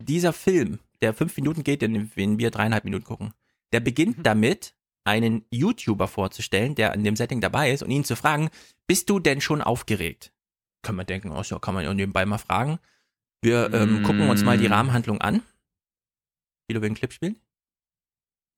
Dieser 0.00 0.32
Film, 0.32 0.78
der 1.00 1.14
fünf 1.14 1.36
Minuten 1.36 1.62
geht, 1.64 1.82
den 1.82 2.10
den 2.14 2.38
wir 2.38 2.50
dreieinhalb 2.50 2.84
Minuten 2.84 3.04
gucken, 3.04 3.32
der 3.72 3.80
beginnt 3.80 4.24
damit, 4.26 4.74
einen 5.04 5.44
YouTuber 5.50 6.08
vorzustellen, 6.08 6.74
der 6.74 6.92
in 6.92 7.04
dem 7.04 7.14
Setting 7.14 7.40
dabei 7.40 7.70
ist 7.70 7.82
und 7.84 7.90
ihn 7.92 8.02
zu 8.04 8.16
fragen, 8.16 8.50
bist 8.88 9.08
du 9.08 9.20
denn 9.20 9.40
schon 9.40 9.62
aufgeregt? 9.62 10.32
Können 10.82 10.98
wir 10.98 11.04
denken, 11.04 11.30
oh, 11.30 11.42
ja, 11.42 11.58
kann 11.60 11.74
man 11.74 11.84
ja 11.84 11.94
nebenbei 11.94 12.26
mal 12.26 12.38
fragen. 12.38 12.78
Wir 13.40 13.72
ähm, 13.72 14.00
Mm. 14.00 14.02
gucken 14.02 14.28
uns 14.28 14.42
mal 14.42 14.58
die 14.58 14.66
Rahmenhandlung 14.66 15.20
an. 15.20 15.42
Wie 16.66 16.74
du 16.74 16.80
einen 16.82 16.96
Clip 16.96 17.12
spielen? 17.12 17.38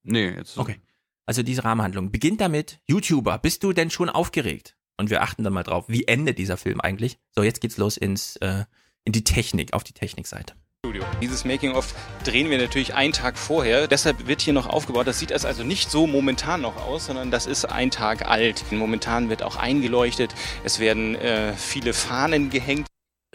Nee, 0.05 0.31
jetzt. 0.31 0.57
Okay. 0.57 0.81
Also 1.27 1.43
diese 1.43 1.65
Rahmenhandlung 1.65 2.11
beginnt 2.11 2.41
damit, 2.41 2.81
YouTuber, 2.87 3.37
bist 3.39 3.63
du 3.63 3.75
denn 3.75 3.91
schon 3.91 4.09
aufgeregt? 4.09 4.75
Und 4.97 5.11
wir 5.11 5.23
achten 5.23 5.45
dann 5.45 5.53
mal 5.53 5.65
drauf, 5.65 5.85
wie 5.89 6.05
endet 6.05 6.39
dieser 6.39 6.57
Film 6.57 6.81
eigentlich. 6.81 7.19
So, 7.35 7.43
jetzt 7.43 7.61
geht's 7.61 7.77
los 7.77 7.99
ins, 7.99 8.37
äh, 8.37 8.65
in 9.05 9.13
die 9.13 9.25
Technik, 9.25 9.75
auf 9.75 9.85
die 9.85 9.93
Technikseite. 9.93 10.55
Studio. 10.87 11.03
Dieses 11.21 11.45
Making-of 11.45 11.93
drehen 12.23 12.51
wir 12.51 12.57
natürlich 12.57 12.95
einen 12.95 13.13
Tag 13.13 13.37
vorher. 13.37 13.89
Deshalb 13.89 14.29
wird 14.29 14.41
hier 14.41 14.53
noch 14.53 14.69
aufgebaut. 14.69 15.09
Das 15.09 15.19
sieht 15.19 15.33
erst 15.33 15.45
also 15.45 15.65
nicht 15.65 15.91
so 15.91 16.07
momentan 16.07 16.61
noch 16.61 16.77
aus, 16.77 17.07
sondern 17.07 17.33
das 17.33 17.47
ist 17.47 17.65
ein 17.65 17.91
Tag 17.91 18.29
alt. 18.29 18.65
Momentan 18.71 19.29
wird 19.29 19.43
auch 19.43 19.57
eingeleuchtet. 19.57 20.35
Es 20.63 20.79
werden 20.79 21.17
äh, 21.17 21.53
viele 21.55 21.93
Fahnen 21.93 22.49
gehängt. 22.49 22.87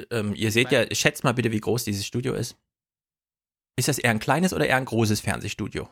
Ähm, 0.10 0.34
ihr 0.34 0.54
seht 0.54 0.72
ja, 0.72 0.86
schätzt 0.96 1.26
mal 1.26 1.34
bitte, 1.34 1.52
wie 1.52 1.60
groß 1.60 1.84
dieses 1.84 2.06
Studio 2.06 2.34
ist. 2.34 2.56
Ist 3.78 3.90
das 3.90 4.00
eher 4.00 4.12
ein 4.12 4.20
kleines 4.20 4.54
oder 4.54 4.66
eher 4.66 4.78
ein 4.78 4.86
großes 4.86 5.20
Fernsehstudio? 5.20 5.90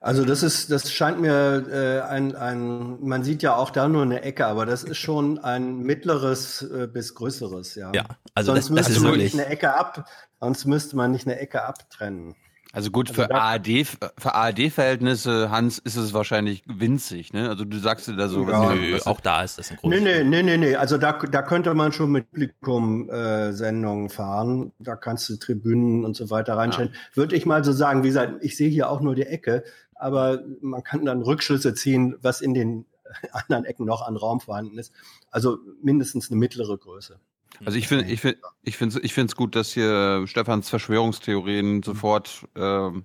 Also 0.00 0.24
das 0.24 0.44
ist, 0.44 0.70
das 0.70 0.92
scheint 0.92 1.20
mir 1.20 1.66
äh, 1.70 2.00
ein, 2.08 2.36
ein, 2.36 2.98
man 3.00 3.24
sieht 3.24 3.42
ja 3.42 3.56
auch 3.56 3.70
da 3.70 3.88
nur 3.88 4.02
eine 4.02 4.22
Ecke, 4.22 4.46
aber 4.46 4.64
das 4.64 4.84
ist 4.84 4.98
schon 4.98 5.38
ein 5.40 5.78
mittleres 5.80 6.62
äh, 6.62 6.86
bis 6.86 7.14
größeres, 7.16 7.74
ja. 7.74 7.90
Ja, 7.92 8.04
also 8.34 8.52
sonst 8.52 8.68
das, 8.70 8.76
das 8.76 8.86
ist 8.86 8.88
müsste 8.94 9.02
man 9.02 9.12
wirklich. 9.14 9.34
nicht 9.34 9.42
eine 9.44 9.52
Ecke 9.52 9.74
ab, 9.74 10.08
sonst 10.40 10.64
müsste 10.66 10.96
man 10.96 11.10
nicht 11.10 11.26
eine 11.26 11.38
Ecke 11.40 11.64
abtrennen. 11.64 12.36
Also 12.72 12.90
gut, 12.90 13.08
Also 13.08 13.22
für 13.22 13.28
da- 13.28 13.38
ARD, 13.38 13.86
für 14.18 14.34
ARD-Verhältnisse, 14.34 15.50
Hans, 15.50 15.78
ist 15.78 15.96
es 15.96 16.12
wahrscheinlich 16.12 16.62
winzig, 16.66 17.32
ne? 17.32 17.48
Also 17.48 17.64
du 17.64 17.78
sagst 17.78 18.08
dir 18.08 18.14
da 18.14 18.28
so, 18.28 18.48
Ja. 18.48 18.74
Nö, 18.74 18.98
auch 19.06 19.20
da 19.20 19.42
ist 19.42 19.58
das 19.58 19.70
ein 19.70 19.78
großes. 19.78 20.00
Nee, 20.00 20.22
nee, 20.22 20.22
nee, 20.22 20.42
nee, 20.42 20.56
nee. 20.58 20.76
Also 20.76 20.98
da, 20.98 21.12
da 21.12 21.42
könnte 21.42 21.72
man 21.74 21.92
schon 21.92 22.12
mit 22.12 22.30
Publikum 22.30 23.08
äh, 23.08 23.52
Sendungen 23.54 24.10
fahren. 24.10 24.72
Da 24.78 24.96
kannst 24.96 25.28
du 25.30 25.36
Tribünen 25.36 26.04
und 26.04 26.14
so 26.14 26.28
weiter 26.30 26.58
reinstellen. 26.58 26.94
Würde 27.14 27.36
ich 27.36 27.46
mal 27.46 27.64
so 27.64 27.72
sagen, 27.72 28.04
wie 28.04 28.08
gesagt, 28.08 28.34
ich 28.42 28.54
sehe 28.56 28.68
hier 28.68 28.90
auch 28.90 29.00
nur 29.00 29.14
die 29.14 29.26
Ecke, 29.26 29.64
aber 29.98 30.42
man 30.60 30.82
kann 30.82 31.04
dann 31.04 31.22
Rückschlüsse 31.22 31.74
ziehen, 31.74 32.16
was 32.22 32.40
in 32.40 32.54
den 32.54 32.86
anderen 33.32 33.64
Ecken 33.64 33.84
noch 33.84 34.02
an 34.02 34.16
Raum 34.16 34.40
vorhanden 34.40 34.78
ist. 34.78 34.92
Also 35.30 35.58
mindestens 35.82 36.30
eine 36.30 36.38
mittlere 36.38 36.76
Größe. 36.76 37.18
Also 37.64 37.78
ich 37.78 37.88
finde, 37.88 38.04
ich 38.04 38.20
finde, 38.20 38.38
ich 38.62 38.76
finde, 38.76 39.00
ich 39.00 39.14
finde 39.14 39.30
es 39.30 39.36
gut, 39.36 39.56
dass 39.56 39.72
hier 39.72 40.26
Stefans 40.26 40.68
Verschwörungstheorien 40.68 41.82
sofort 41.82 42.46
ähm, 42.54 43.04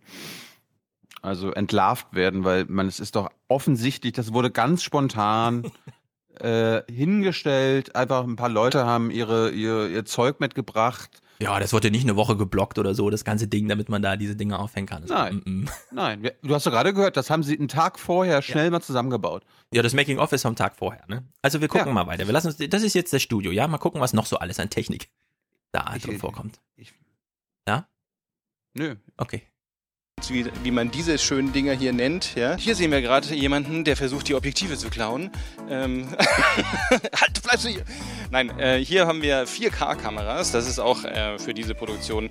also 1.21 1.51
entlarvt 1.51 2.13
werden, 2.13 2.43
weil 2.43 2.65
man 2.65 2.87
es 2.87 2.99
ist 2.99 3.15
doch 3.15 3.29
offensichtlich, 3.47 4.13
das 4.13 4.33
wurde 4.33 4.51
ganz 4.51 4.83
spontan 4.83 5.71
äh, 6.39 6.81
hingestellt. 6.91 7.95
Einfach 7.95 8.23
ein 8.25 8.35
paar 8.35 8.49
Leute 8.49 8.85
haben 8.85 9.09
ihre 9.09 9.49
ihr, 9.51 9.87
ihr 9.87 10.05
Zeug 10.05 10.39
mitgebracht. 10.39 11.22
Ja, 11.43 11.59
das 11.59 11.73
wurde 11.73 11.91
nicht 11.91 12.03
eine 12.03 12.15
Woche 12.15 12.37
geblockt 12.37 12.79
oder 12.79 12.95
so, 12.95 13.09
das 13.09 13.25
ganze 13.25 13.47
Ding, 13.47 13.67
damit 13.67 13.89
man 13.89 14.01
da 14.01 14.15
diese 14.15 14.35
Dinge 14.35 14.57
aufhängen 14.59 14.87
kann. 14.87 15.03
Nein. 15.07 15.41
Mm, 15.45 15.49
mm. 15.63 15.69
Nein, 15.91 16.29
du 16.41 16.55
hast 16.55 16.65
doch 16.65 16.71
gerade 16.71 16.93
gehört, 16.93 17.17
das 17.17 17.29
haben 17.29 17.43
sie 17.43 17.57
einen 17.57 17.67
Tag 17.67 17.99
vorher 17.99 18.41
schnell 18.41 18.71
mal 18.71 18.81
zusammengebaut. 18.81 19.43
Ja, 19.73 19.81
das 19.81 19.93
Making-of 19.93 20.31
ist 20.31 20.43
vom 20.43 20.55
Tag 20.55 20.75
vorher, 20.75 21.03
ne? 21.07 21.27
Also 21.41 21.59
wir 21.61 21.67
gucken 21.67 21.87
Ja. 21.87 21.93
mal 21.93 22.07
weiter. 22.07 22.25
Wir 22.27 22.33
lassen 22.33 22.47
uns, 22.47 22.57
das 22.57 22.81
ist 22.83 22.93
jetzt 22.93 23.11
das 23.13 23.21
Studio, 23.21 23.51
ja? 23.51 23.67
Mal 23.67 23.77
gucken, 23.77 23.99
was 23.99 24.13
noch 24.13 24.25
so 24.25 24.37
alles 24.37 24.59
an 24.59 24.69
Technik 24.69 25.09
da 25.71 25.93
Ich- 25.95 26.03
drin 26.03 26.17
vorkommt. 26.19 26.61
ich- 26.75 26.93
ja? 27.67 27.87
Nö. 28.73 28.95
Okay. 29.17 29.43
Wie, 30.29 30.45
wie 30.63 30.71
man 30.71 30.91
diese 30.91 31.17
schönen 31.17 31.53
Dinger 31.53 31.73
hier 31.73 31.93
nennt. 31.93 32.35
Ja? 32.35 32.55
Hier 32.57 32.75
sehen 32.75 32.91
wir 32.91 33.01
gerade 33.01 33.33
jemanden, 33.33 33.83
der 33.83 33.95
versucht, 33.95 34.27
die 34.27 34.35
Objektive 34.35 34.77
zu 34.77 34.89
klauen. 34.89 35.31
Ähm 35.69 36.07
halt, 36.89 37.41
du 37.63 37.69
hier! 37.69 37.83
Nein, 38.31 38.57
äh, 38.59 38.83
hier 38.83 39.05
haben 39.05 39.21
wir 39.21 39.47
4K-Kameras. 39.47 40.51
Das 40.51 40.67
ist 40.67 40.79
auch 40.79 41.03
äh, 41.03 41.37
für 41.37 41.53
diese 41.53 41.75
Produktion 41.75 42.29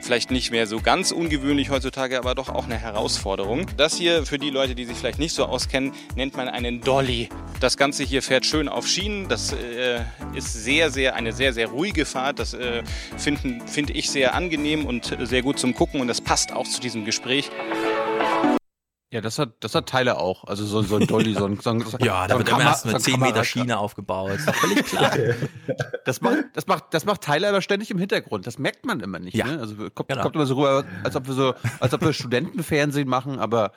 vielleicht 0.00 0.30
nicht 0.30 0.50
mehr 0.50 0.66
so 0.66 0.80
ganz 0.80 1.12
ungewöhnlich 1.12 1.70
heutzutage, 1.70 2.18
aber 2.18 2.34
doch 2.34 2.48
auch 2.48 2.64
eine 2.64 2.76
Herausforderung. 2.76 3.66
Das 3.76 3.94
hier, 3.96 4.26
für 4.26 4.38
die 4.38 4.50
Leute, 4.50 4.74
die 4.74 4.84
sich 4.84 4.96
vielleicht 4.96 5.18
nicht 5.18 5.34
so 5.34 5.44
auskennen, 5.44 5.92
nennt 6.16 6.36
man 6.36 6.48
einen 6.48 6.80
Dolly. 6.80 7.28
Das 7.60 7.76
Ganze 7.76 8.04
hier 8.04 8.22
fährt 8.22 8.44
schön 8.44 8.68
auf 8.68 8.86
Schienen. 8.86 9.28
Das 9.28 9.52
äh, 9.52 10.00
ist 10.34 10.52
sehr, 10.52 10.90
sehr, 10.90 11.14
eine 11.14 11.32
sehr, 11.32 11.52
sehr 11.52 11.68
ruhige 11.68 12.04
Fahrt. 12.04 12.38
Das 12.38 12.54
äh, 12.54 12.82
finde 13.16 13.92
ich 13.92 14.10
sehr 14.10 14.34
angenehm 14.34 14.86
und 14.86 15.16
sehr 15.20 15.42
gut 15.42 15.58
zum 15.58 15.74
Gucken 15.74 16.00
und 16.00 16.08
das 16.08 16.20
passt 16.20 16.52
auch 16.52 16.66
zu 16.66 16.80
diesem 16.80 17.04
Gespräch. 17.04 17.33
Ja, 19.12 19.20
das 19.20 19.38
hat, 19.38 19.50
das 19.60 19.74
hat 19.76 19.88
Teile 19.88 20.18
auch. 20.18 20.42
Also 20.44 20.64
so, 20.66 20.82
so 20.82 20.96
ein 20.96 21.06
Dolly, 21.06 21.34
so 21.34 21.44
ein, 21.46 21.60
so 21.60 21.70
ein 21.70 21.84
Ja, 22.00 22.26
da 22.26 22.36
wird 22.36 22.48
immer 22.48 22.58
Kamera- 22.58 22.68
erst 22.70 22.82
so 22.82 22.88
eine 22.88 22.96
ein 22.98 23.00
10 23.02 23.20
Meter 23.20 23.26
Kamera- 23.32 23.44
Schiene 23.44 23.78
aufgebaut. 23.78 24.30
Ist 24.32 24.48
doch 24.48 24.54
völlig 24.54 24.84
klar. 24.84 25.12
Das 26.04 26.20
macht, 26.20 26.36
das 26.52 26.66
macht, 26.66 26.92
das 26.92 27.06
macht 27.06 27.22
Tyler 27.22 27.48
aber 27.48 27.62
ständig 27.62 27.90
im 27.90 27.96
Hintergrund. 27.98 28.46
Das 28.46 28.58
merkt 28.58 28.84
man 28.84 29.00
immer 29.00 29.18
nicht. 29.18 29.34
Ja. 29.34 29.46
Ne? 29.46 29.58
Also 29.60 29.74
kommt, 29.90 30.10
Genau. 30.10 30.20
kommt 30.22 30.34
immer 30.34 30.44
so 30.46 30.54
rüber, 30.56 30.84
als 31.02 31.16
ob 31.16 31.26
wir 31.28 31.32
so, 31.34 31.54
als 31.80 31.94
ob 31.94 32.02
wir 32.02 32.12
Studentenfernsehen 32.12 33.08
machen, 33.08 33.38
aber 33.38 33.72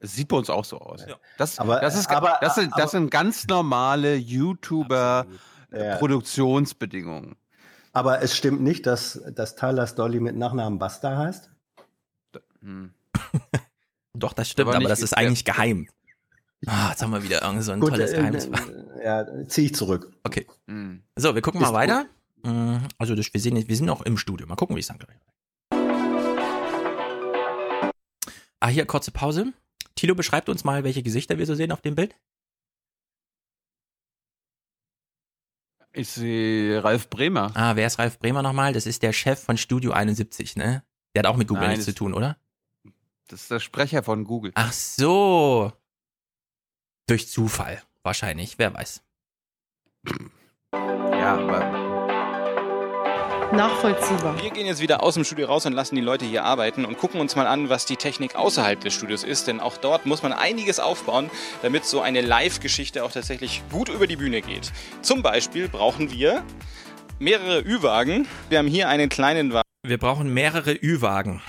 es 0.00 0.14
sieht 0.16 0.26
bei 0.28 0.36
uns 0.38 0.50
auch 0.50 0.64
so 0.64 0.78
aus. 0.80 1.04
Das, 1.36 1.58
Aber- 1.60 1.78
das, 1.80 1.96
ist, 1.96 2.10
aber- 2.10 2.38
das, 2.40 2.56
sind, 2.56 2.72
aber- 2.72 2.82
das 2.82 2.90
sind 2.90 3.10
ganz 3.12 3.46
normale 3.46 4.16
YouTuber 4.16 5.26
Ja. 5.70 5.96
Produktionsbedingungen. 5.98 7.36
Aber 7.92 8.22
es 8.22 8.36
stimmt 8.36 8.60
nicht, 8.62 8.86
dass, 8.86 9.20
dass 9.34 9.54
Tyler's 9.54 9.94
Dolly 9.94 10.18
mit 10.18 10.34
Nachnamen 10.36 10.78
Basta 10.80 11.16
heißt. 11.16 11.50
Hm. 12.60 12.92
Doch, 14.14 14.32
das 14.32 14.50
stimmt, 14.50 14.68
Aber 14.68 14.76
aber, 14.78 14.88
das 14.88 15.00
ist 15.00 15.12
eigentlich 15.16 15.44
geheim. 15.44 15.88
Ah, 16.66 16.90
jetzt 16.90 17.02
haben 17.02 17.12
wir 17.12 17.22
wieder 17.22 17.42
irgend 17.42 17.62
so 17.62 17.70
ein 17.72 17.80
tolles 17.80 18.12
äh, 18.12 18.16
Geheimnis. 18.16 18.46
äh, 18.46 19.04
ja, 19.04 19.46
ziehe 19.46 19.66
ich 19.68 19.74
zurück. 19.74 20.12
Okay. 20.24 20.46
Hm. 20.66 21.02
So, 21.16 21.34
wir 21.34 21.42
gucken 21.42 21.60
Ist 21.60 21.68
mal 21.68 21.72
weiter. 21.74 22.06
Mm, 22.42 22.78
Also, 22.98 23.14
das, 23.14 23.32
wir, 23.32 23.40
sehen, 23.40 23.68
wir 23.68 23.76
sind 23.76 23.86
noch 23.86 24.02
im 24.02 24.16
Studio. 24.18 24.46
Mal 24.46 24.56
gucken, 24.56 24.74
wie 24.74 24.80
es 24.80 24.88
dann 24.88 24.98
gleich 24.98 25.16
Ah, 28.60 28.68
hier 28.68 28.86
kurze 28.86 29.12
Pause. 29.12 29.52
Tilo 29.94 30.16
beschreibt 30.16 30.48
uns 30.48 30.64
mal, 30.64 30.82
welche 30.82 31.02
Gesichter 31.04 31.38
wir 31.38 31.46
so 31.46 31.54
sehen 31.54 31.70
auf 31.70 31.80
dem 31.80 31.94
Bild. 31.94 32.16
Ich 35.92 36.08
sehe 36.08 36.82
Ralf 36.84 37.08
Bremer. 37.08 37.52
Ah, 37.54 37.76
wer 37.76 37.86
ist 37.86 37.98
Ralf 37.98 38.18
Bremer 38.18 38.42
nochmal? 38.42 38.72
Das 38.72 38.86
ist 38.86 39.02
der 39.02 39.12
Chef 39.12 39.40
von 39.42 39.56
Studio 39.56 39.92
71, 39.92 40.56
ne? 40.56 40.82
Der 41.14 41.20
hat 41.20 41.26
auch 41.26 41.36
mit 41.36 41.48
Google 41.48 41.62
Nein, 41.62 41.70
nichts 41.70 41.86
zu 41.86 41.94
tun, 41.94 42.14
oder? 42.14 42.36
Das 43.28 43.42
ist 43.42 43.50
der 43.50 43.60
Sprecher 43.60 44.02
von 44.02 44.24
Google. 44.24 44.52
Ach 44.54 44.72
so. 44.72 45.72
Durch 47.06 47.28
Zufall, 47.28 47.82
wahrscheinlich, 48.02 48.58
wer 48.58 48.74
weiß. 48.74 49.02
Ja, 50.72 51.36
aber 51.36 51.88
Nachvollziehbar. 53.52 54.42
Wir 54.42 54.50
gehen 54.50 54.66
jetzt 54.66 54.82
wieder 54.82 55.02
aus 55.02 55.14
dem 55.14 55.24
Studio 55.24 55.46
raus 55.46 55.64
und 55.64 55.72
lassen 55.72 55.94
die 55.94 56.02
Leute 56.02 56.26
hier 56.26 56.44
arbeiten 56.44 56.84
und 56.84 56.98
gucken 56.98 57.18
uns 57.18 57.34
mal 57.34 57.46
an, 57.46 57.70
was 57.70 57.86
die 57.86 57.96
Technik 57.96 58.34
außerhalb 58.34 58.78
des 58.80 58.92
Studios 58.92 59.24
ist. 59.24 59.46
Denn 59.46 59.60
auch 59.60 59.78
dort 59.78 60.04
muss 60.04 60.22
man 60.22 60.34
einiges 60.34 60.80
aufbauen, 60.80 61.30
damit 61.62 61.86
so 61.86 62.02
eine 62.02 62.20
Live-Geschichte 62.20 63.04
auch 63.04 63.12
tatsächlich 63.12 63.62
gut 63.70 63.88
über 63.88 64.06
die 64.06 64.16
Bühne 64.16 64.42
geht. 64.42 64.70
Zum 65.00 65.22
Beispiel 65.22 65.68
brauchen 65.68 66.10
wir 66.10 66.44
mehrere 67.18 67.60
Ü-Wagen. 67.60 68.28
Wir 68.50 68.58
haben 68.58 68.68
hier 68.68 68.90
einen 68.90 69.08
kleinen 69.08 69.52
Wagen. 69.54 69.68
Wir 69.82 69.98
brauchen 69.98 70.32
mehrere 70.32 70.74
Ü-Wagen. 70.74 71.40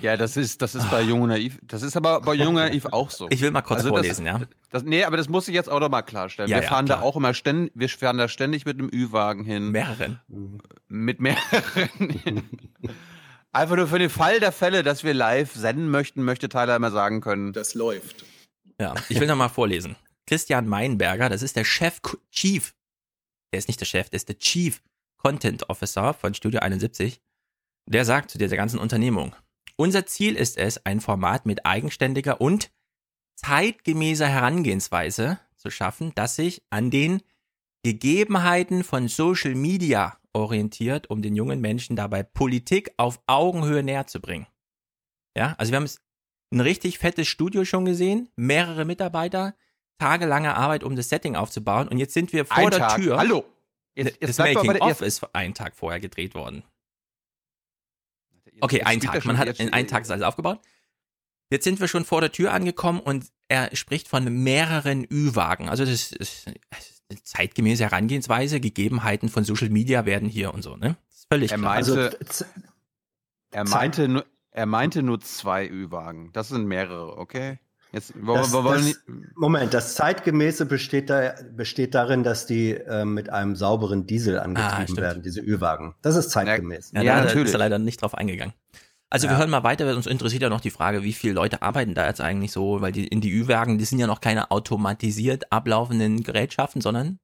Ja, 0.00 0.16
das 0.16 0.36
ist, 0.36 0.60
das 0.62 0.74
ist 0.74 0.90
bei 0.90 1.02
Jung 1.02 1.22
und 1.22 1.30
Naiv. 1.30 1.58
Das 1.62 1.82
ist 1.82 1.96
aber 1.96 2.20
bei 2.20 2.34
Jung 2.34 2.48
und 2.48 2.62
Naiv 2.62 2.86
auch 2.86 3.10
so. 3.10 3.26
Ich 3.30 3.40
will 3.40 3.50
mal 3.50 3.62
kurz 3.62 3.78
Also 3.78 3.90
vorlesen, 3.90 4.24
das, 4.26 4.40
ja. 4.40 4.46
Das, 4.70 4.82
nee, 4.82 5.04
aber 5.04 5.16
das 5.16 5.28
muss 5.28 5.48
ich 5.48 5.54
jetzt 5.54 5.68
auch 5.68 5.80
noch 5.80 5.88
mal 5.88 6.02
klarstellen. 6.02 6.50
Ja, 6.50 6.56
wir 6.56 6.64
ja, 6.64 6.68
fahren 6.68 6.86
klar. 6.86 6.98
da 6.98 7.04
auch 7.04 7.16
immer 7.16 7.34
ständig, 7.34 7.72
wir 7.74 7.88
fahren 7.88 8.18
da 8.18 8.28
ständig 8.28 8.66
mit 8.66 8.78
einem 8.78 8.90
Ü-Wagen 8.92 9.44
hin. 9.44 9.70
Mehreren. 9.70 10.20
Mit 10.88 11.20
mehreren. 11.20 12.48
Einfach 13.52 13.76
nur 13.76 13.86
für 13.86 13.98
den 13.98 14.10
Fall 14.10 14.40
der 14.40 14.52
Fälle, 14.52 14.82
dass 14.82 15.04
wir 15.04 15.14
live 15.14 15.54
senden 15.54 15.88
möchten, 15.88 16.22
möchte 16.22 16.48
Tyler 16.48 16.76
immer 16.76 16.90
sagen 16.90 17.20
können. 17.20 17.52
Das 17.52 17.74
läuft. 17.74 18.24
Ja, 18.80 18.94
ich 19.08 19.18
will 19.18 19.26
nochmal 19.26 19.48
vorlesen. 19.48 19.96
Christian 20.26 20.68
Meinberger, 20.68 21.30
das 21.30 21.42
ist 21.42 21.56
der 21.56 21.64
Chef, 21.64 22.00
Chief, 22.30 22.74
der 23.52 23.58
ist 23.58 23.68
nicht 23.68 23.80
der 23.80 23.86
Chef, 23.86 24.10
der 24.10 24.18
ist 24.18 24.28
der 24.28 24.38
Chief 24.38 24.82
Content 25.16 25.68
Officer 25.70 26.12
von 26.12 26.34
Studio 26.34 26.60
71. 26.60 27.20
Der 27.86 28.04
sagt 28.04 28.30
zu 28.30 28.36
dieser 28.36 28.56
ganzen 28.56 28.78
Unternehmung, 28.78 29.34
unser 29.76 30.06
Ziel 30.06 30.34
ist 30.36 30.56
es, 30.58 30.84
ein 30.86 31.00
Format 31.00 31.46
mit 31.46 31.64
eigenständiger 31.66 32.40
und 32.40 32.70
zeitgemäßer 33.36 34.26
Herangehensweise 34.28 35.38
zu 35.56 35.70
schaffen, 35.70 36.12
das 36.14 36.36
sich 36.36 36.62
an 36.70 36.90
den 36.90 37.22
Gegebenheiten 37.84 38.84
von 38.84 39.08
Social 39.08 39.54
Media 39.54 40.18
orientiert, 40.32 41.10
um 41.10 41.22
den 41.22 41.34
jungen 41.36 41.60
Menschen 41.60 41.96
dabei 41.96 42.22
Politik 42.22 42.92
auf 42.96 43.20
Augenhöhe 43.26 43.82
näher 43.82 44.06
zu 44.06 44.20
bringen. 44.20 44.46
Ja, 45.36 45.54
also 45.58 45.72
wir 45.72 45.76
haben 45.76 45.84
es 45.84 46.00
ein 46.52 46.60
richtig 46.60 46.98
fettes 46.98 47.28
Studio 47.28 47.64
schon 47.64 47.84
gesehen, 47.84 48.28
mehrere 48.36 48.84
Mitarbeiter, 48.84 49.54
tagelange 49.98 50.54
Arbeit, 50.54 50.82
um 50.84 50.96
das 50.96 51.08
Setting 51.08 51.36
aufzubauen 51.36 51.88
und 51.88 51.98
jetzt 51.98 52.14
sind 52.14 52.32
wir 52.32 52.44
vor 52.44 52.56
Ein 52.56 52.70
der 52.70 52.78
Tag. 52.80 52.96
Tür. 53.00 53.18
Hallo. 53.18 53.44
Jetzt, 53.94 54.18
jetzt 54.20 54.28
das 54.30 54.36
bleibt 54.36 54.54
mal 54.54 54.60
bei 54.62 54.66
Making 54.68 54.80
der- 54.86 54.92
of 54.92 55.00
ist 55.02 55.34
einen 55.34 55.54
Tag 55.54 55.76
vorher 55.76 56.00
gedreht 56.00 56.34
worden. 56.34 56.62
Okay, 58.60 58.76
jetzt 58.78 58.86
ein 58.86 59.00
Tag. 59.00 59.24
Man 59.24 59.38
hat 59.38 59.60
in 59.60 59.72
einem 59.72 59.88
Tag 59.88 60.02
ist 60.02 60.10
alles 60.10 60.24
aufgebaut. 60.24 60.60
Jetzt 61.50 61.64
sind 61.64 61.80
wir 61.80 61.88
schon 61.88 62.04
vor 62.04 62.20
der 62.20 62.30
Tür 62.32 62.52
angekommen 62.52 63.00
und 63.00 63.26
er 63.48 63.74
spricht 63.74 64.08
von 64.08 64.24
mehreren 64.42 65.06
Ü-Wagen. 65.10 65.68
Also 65.68 65.84
das 65.84 66.12
ist 66.12 66.46
eine 66.46 67.22
zeitgemäße 67.22 67.84
Herangehensweise. 67.84 68.60
Gegebenheiten 68.60 69.30
von 69.30 69.44
Social 69.44 69.70
Media 69.70 70.04
werden 70.04 70.28
hier 70.28 70.52
und 70.52 70.62
so. 70.62 70.76
Ne? 70.76 70.96
Das 71.08 71.18
ist 71.20 71.26
völlig 71.32 71.50
Er 71.52 71.58
klar. 71.58 71.74
meinte, 71.74 72.18
Also, 72.20 72.44
er 73.50 73.64
meinte, 73.66 74.08
nur, 74.08 74.26
er 74.50 74.66
meinte 74.66 75.02
nur 75.02 75.20
zwei 75.20 75.66
Ü-Wagen. 75.66 76.32
Das 76.34 76.48
sind 76.48 76.66
mehrere, 76.66 77.16
okay? 77.16 77.58
Jetzt, 77.92 78.12
das, 78.26 78.52
das, 78.52 79.00
Moment, 79.34 79.72
das 79.72 79.94
zeitgemäße 79.94 80.66
besteht, 80.66 81.08
da, 81.08 81.34
besteht 81.56 81.94
darin, 81.94 82.22
dass 82.22 82.44
die 82.44 82.72
äh, 82.72 83.06
mit 83.06 83.30
einem 83.30 83.56
sauberen 83.56 84.06
Diesel 84.06 84.38
angetrieben 84.38 84.98
ah, 84.98 85.00
werden, 85.00 85.22
diese 85.22 85.40
Ü-Wagen. 85.40 85.94
Das 86.02 86.14
ist 86.16 86.30
zeitgemäß. 86.30 86.92
Ja, 86.92 87.00
ja, 87.00 87.16
ja 87.16 87.24
natürlich. 87.24 87.48
ist 87.48 87.54
er 87.54 87.58
leider 87.58 87.78
nicht 87.78 88.02
drauf 88.02 88.14
eingegangen. 88.14 88.52
Also 89.10 89.26
ja. 89.26 89.32
wir 89.32 89.38
hören 89.38 89.48
mal 89.48 89.62
weiter, 89.62 89.94
uns 89.96 90.06
interessiert 90.06 90.42
ja 90.42 90.50
noch 90.50 90.60
die 90.60 90.70
Frage, 90.70 91.02
wie 91.02 91.14
viele 91.14 91.32
Leute 91.32 91.62
arbeiten 91.62 91.94
da 91.94 92.06
jetzt 92.06 92.20
eigentlich 92.20 92.52
so, 92.52 92.82
weil 92.82 92.92
die 92.92 93.06
in 93.06 93.22
die 93.22 93.32
Ü-Wagen, 93.32 93.78
die 93.78 93.86
sind 93.86 93.98
ja 93.98 94.06
noch 94.06 94.20
keine 94.20 94.50
automatisiert 94.50 95.50
ablaufenden 95.50 96.22
Gerätschaften, 96.22 96.82
sondern 96.82 97.18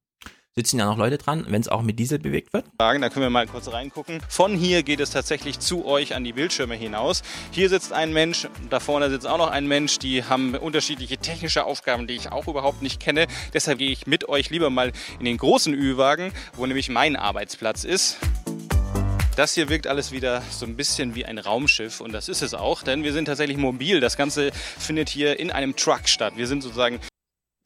sitzen 0.57 0.79
ja 0.79 0.85
noch 0.85 0.97
Leute 0.97 1.17
dran, 1.17 1.45
wenn 1.49 1.59
es 1.59 1.67
auch 1.67 1.81
mit 1.81 1.99
Diesel 1.99 2.17
bewegt 2.17 2.53
wird. 2.53 2.65
Da 2.77 2.93
können 2.93 3.25
wir 3.25 3.29
mal 3.29 3.45
kurz 3.45 3.69
reingucken. 3.73 4.21
Von 4.29 4.55
hier 4.55 4.83
geht 4.83 5.01
es 5.01 5.09
tatsächlich 5.09 5.59
zu 5.59 5.85
euch 5.85 6.15
an 6.15 6.23
die 6.23 6.31
Bildschirme 6.31 6.75
hinaus. 6.75 7.23
Hier 7.51 7.67
sitzt 7.67 7.91
ein 7.91 8.13
Mensch, 8.13 8.47
da 8.69 8.79
vorne 8.79 9.09
sitzt 9.09 9.27
auch 9.27 9.37
noch 9.37 9.51
ein 9.51 9.67
Mensch. 9.67 9.99
Die 9.99 10.23
haben 10.23 10.55
unterschiedliche 10.55 11.17
technische 11.17 11.65
Aufgaben, 11.65 12.07
die 12.07 12.13
ich 12.13 12.31
auch 12.31 12.47
überhaupt 12.47 12.81
nicht 12.81 13.01
kenne. 13.01 13.27
Deshalb 13.53 13.79
gehe 13.79 13.91
ich 13.91 14.07
mit 14.07 14.29
euch 14.29 14.49
lieber 14.49 14.69
mal 14.69 14.93
in 15.19 15.25
den 15.25 15.35
großen 15.35 15.73
Ü-Wagen, 15.73 16.31
wo 16.53 16.65
nämlich 16.65 16.87
mein 16.87 17.17
Arbeitsplatz 17.17 17.83
ist. 17.83 18.17
Das 19.35 19.55
hier 19.55 19.67
wirkt 19.67 19.87
alles 19.87 20.13
wieder 20.13 20.41
so 20.49 20.65
ein 20.65 20.77
bisschen 20.77 21.15
wie 21.15 21.25
ein 21.25 21.37
Raumschiff 21.37 21.99
und 21.99 22.13
das 22.13 22.29
ist 22.29 22.41
es 22.41 22.53
auch, 22.53 22.81
denn 22.81 23.03
wir 23.03 23.11
sind 23.11 23.25
tatsächlich 23.25 23.57
mobil. 23.57 23.99
Das 23.99 24.15
Ganze 24.15 24.53
findet 24.53 25.09
hier 25.09 25.37
in 25.37 25.51
einem 25.51 25.75
Truck 25.75 26.07
statt. 26.07 26.35
Wir 26.37 26.47
sind 26.47 26.63
sozusagen. 26.63 27.01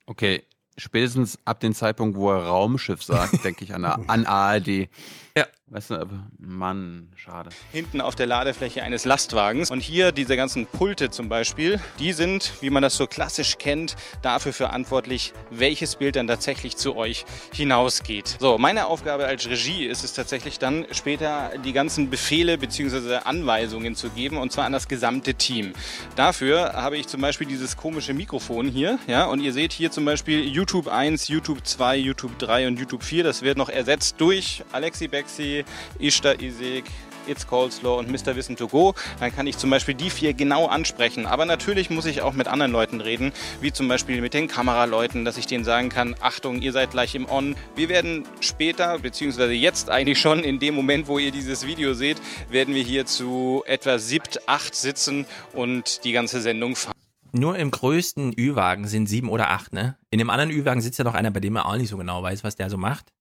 Okay, 0.08 0.41
spätestens 0.79 1.38
ab 1.45 1.59
dem 1.59 1.74
Zeitpunkt, 1.74 2.17
wo 2.17 2.31
er 2.31 2.45
Raumschiff 2.45 3.03
sagt, 3.03 3.43
denke 3.43 3.63
ich 3.63 3.74
an, 3.74 3.86
an 3.86 4.25
ARD. 4.25 4.89
Ja. 5.36 5.45
Weißt 5.71 5.91
du, 5.91 6.07
Mann, 6.39 7.09
schade. 7.15 7.51
Hinten 7.71 8.01
auf 8.01 8.15
der 8.15 8.25
Ladefläche 8.25 8.81
eines 8.81 9.05
Lastwagens. 9.05 9.69
Und 9.69 9.81
hier 9.81 10.12
diese 10.12 10.36
ganzen 10.36 10.65
Pulte 10.65 11.12
zum 11.12 11.29
Beispiel, 11.29 11.79
die 12.00 12.12
sind, 12.13 12.53
wie 12.62 12.71
man 12.71 12.81
das 12.81 12.98
so 12.98 13.05
klassisch 13.05 13.59
kennt, 13.59 13.95
dafür 14.24 14.51
verantwortlich, 14.51 15.31
welches 15.51 15.98
Bild 15.98 16.15
dann 16.15 16.25
tatsächlich 16.25 16.75
zu 16.75 16.95
euch 16.95 17.24
hinausgeht. 17.53 18.38
So, 18.39 18.57
meine 18.57 18.88
Aufgabe 18.88 19.27
als 19.27 19.48
Regie 19.48 19.86
ist 19.86 20.03
es 20.03 20.13
tatsächlich 20.13 20.57
dann 20.57 20.88
später 20.91 21.51
die 21.63 21.74
ganzen 21.74 22.09
Befehle 22.09 22.57
bzw. 22.57 23.17
Anweisungen 23.17 23.93
zu 23.95 24.09
geben 24.09 24.38
und 24.38 24.51
zwar 24.51 24.65
an 24.65 24.74
das 24.74 24.88
gesamte 24.88 25.36
Team. 25.36 25.74
Dafür 26.15 26.74
habe 26.74 26.98
ich 26.98 27.07
zum 27.07 27.21
Beispiel 27.21 27.45
dieses 27.45 27.77
komische 27.77 28.15
Mikrofon 28.15 28.69
hier, 28.69 28.98
ja, 29.05 29.25
und 29.25 29.39
ihr 29.39 29.53
seht 29.53 29.74
hier 29.74 29.91
zum 29.91 30.03
Beispiel 30.03 30.43
YouTube 30.43 30.88
1, 30.88 31.27
YouTube 31.27 31.63
2, 31.63 31.95
YouTube 31.98 32.39
3 32.39 32.67
und 32.67 32.79
YouTube 32.79 33.03
4. 33.03 33.24
Das 33.24 33.43
wird 33.43 33.59
noch 33.59 33.69
ersetzt 33.69 34.15
durch 34.17 34.63
Alexi 34.71 35.07
Bexi, 35.20 35.66
Ishtar 36.00 36.40
Isik, 36.40 36.86
It's 37.28 37.46
Coleslaw 37.46 38.00
und 38.00 38.10
Mr. 38.10 38.38
Wissen 38.38 38.56
to 38.56 38.70
Go. 38.70 38.94
Dann 39.20 39.36
kann 39.36 39.48
ich 39.48 39.58
zum 39.58 39.70
Beispiel 39.70 39.94
die 39.94 40.10
vier 40.10 40.34
genau 40.34 40.68
ansprechen. 40.68 41.26
Aber 41.26 41.46
natürlich 41.46 41.90
muss 41.90 42.06
ich 42.06 42.22
auch 42.22 42.32
mit 42.32 42.48
anderen 42.48 42.72
Leuten 42.72 43.02
reden, 43.02 43.34
wie 43.60 43.74
zum 43.74 43.90
Beispiel 43.90 44.22
mit 44.22 44.34
den 44.34 44.48
Kameraleuten, 44.48 45.26
dass 45.26 45.38
ich 45.38 45.46
denen 45.46 45.66
sagen 45.66 45.90
kann, 45.90 46.16
Achtung, 46.22 46.62
ihr 46.62 46.72
seid 46.72 46.92
gleich 46.92 47.16
im 47.16 47.30
On. 47.30 47.58
Wir 47.76 47.90
werden 47.90 48.24
später, 48.40 48.98
beziehungsweise 49.00 49.52
jetzt 49.52 49.90
eigentlich 49.90 50.20
schon 50.20 50.40
in 50.40 50.60
dem 50.60 50.74
Moment, 50.74 51.10
wo 51.10 51.20
ihr 51.20 51.32
dieses 51.32 51.68
Video 51.68 51.94
seht, 51.94 52.22
werden 52.50 52.74
wir 52.74 52.84
hier 52.84 53.06
zu 53.06 53.64
etwa 53.66 54.00
siebt, 54.00 54.48
acht 54.48 54.74
sitzen 54.74 55.26
und 55.52 56.06
die 56.06 56.14
ganze 56.14 56.40
Sendung 56.40 56.78
fahren. 56.78 56.96
Nur 57.34 57.58
im 57.58 57.72
größten 57.72 58.34
Ü-Wagen 58.40 58.88
sind 58.88 59.08
sieben 59.08 59.28
oder 59.28 59.50
acht, 59.50 59.74
ne? 59.74 59.98
In 60.12 60.18
dem 60.18 60.30
anderen 60.30 60.50
Ü-Wagen 60.50 60.80
sitzt 60.82 60.98
ja 60.98 61.04
noch 61.04 61.14
einer, 61.14 61.30
bei 61.30 61.42
dem 61.42 61.54
man 61.54 61.64
auch 61.64 61.76
nicht 61.76 61.90
so 61.90 61.98
genau 61.98 62.24
weiß, 62.24 62.46
was 62.46 62.56
der 62.56 62.70
so 62.70 62.78
macht. 62.78 63.12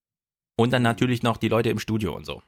Und 0.58 0.72
dann 0.72 0.82
natürlich 0.82 1.22
noch 1.22 1.36
die 1.36 1.46
Leute 1.46 1.70
im 1.70 1.78
Studio 1.78 2.12
und 2.14 2.26
so. 2.26 2.42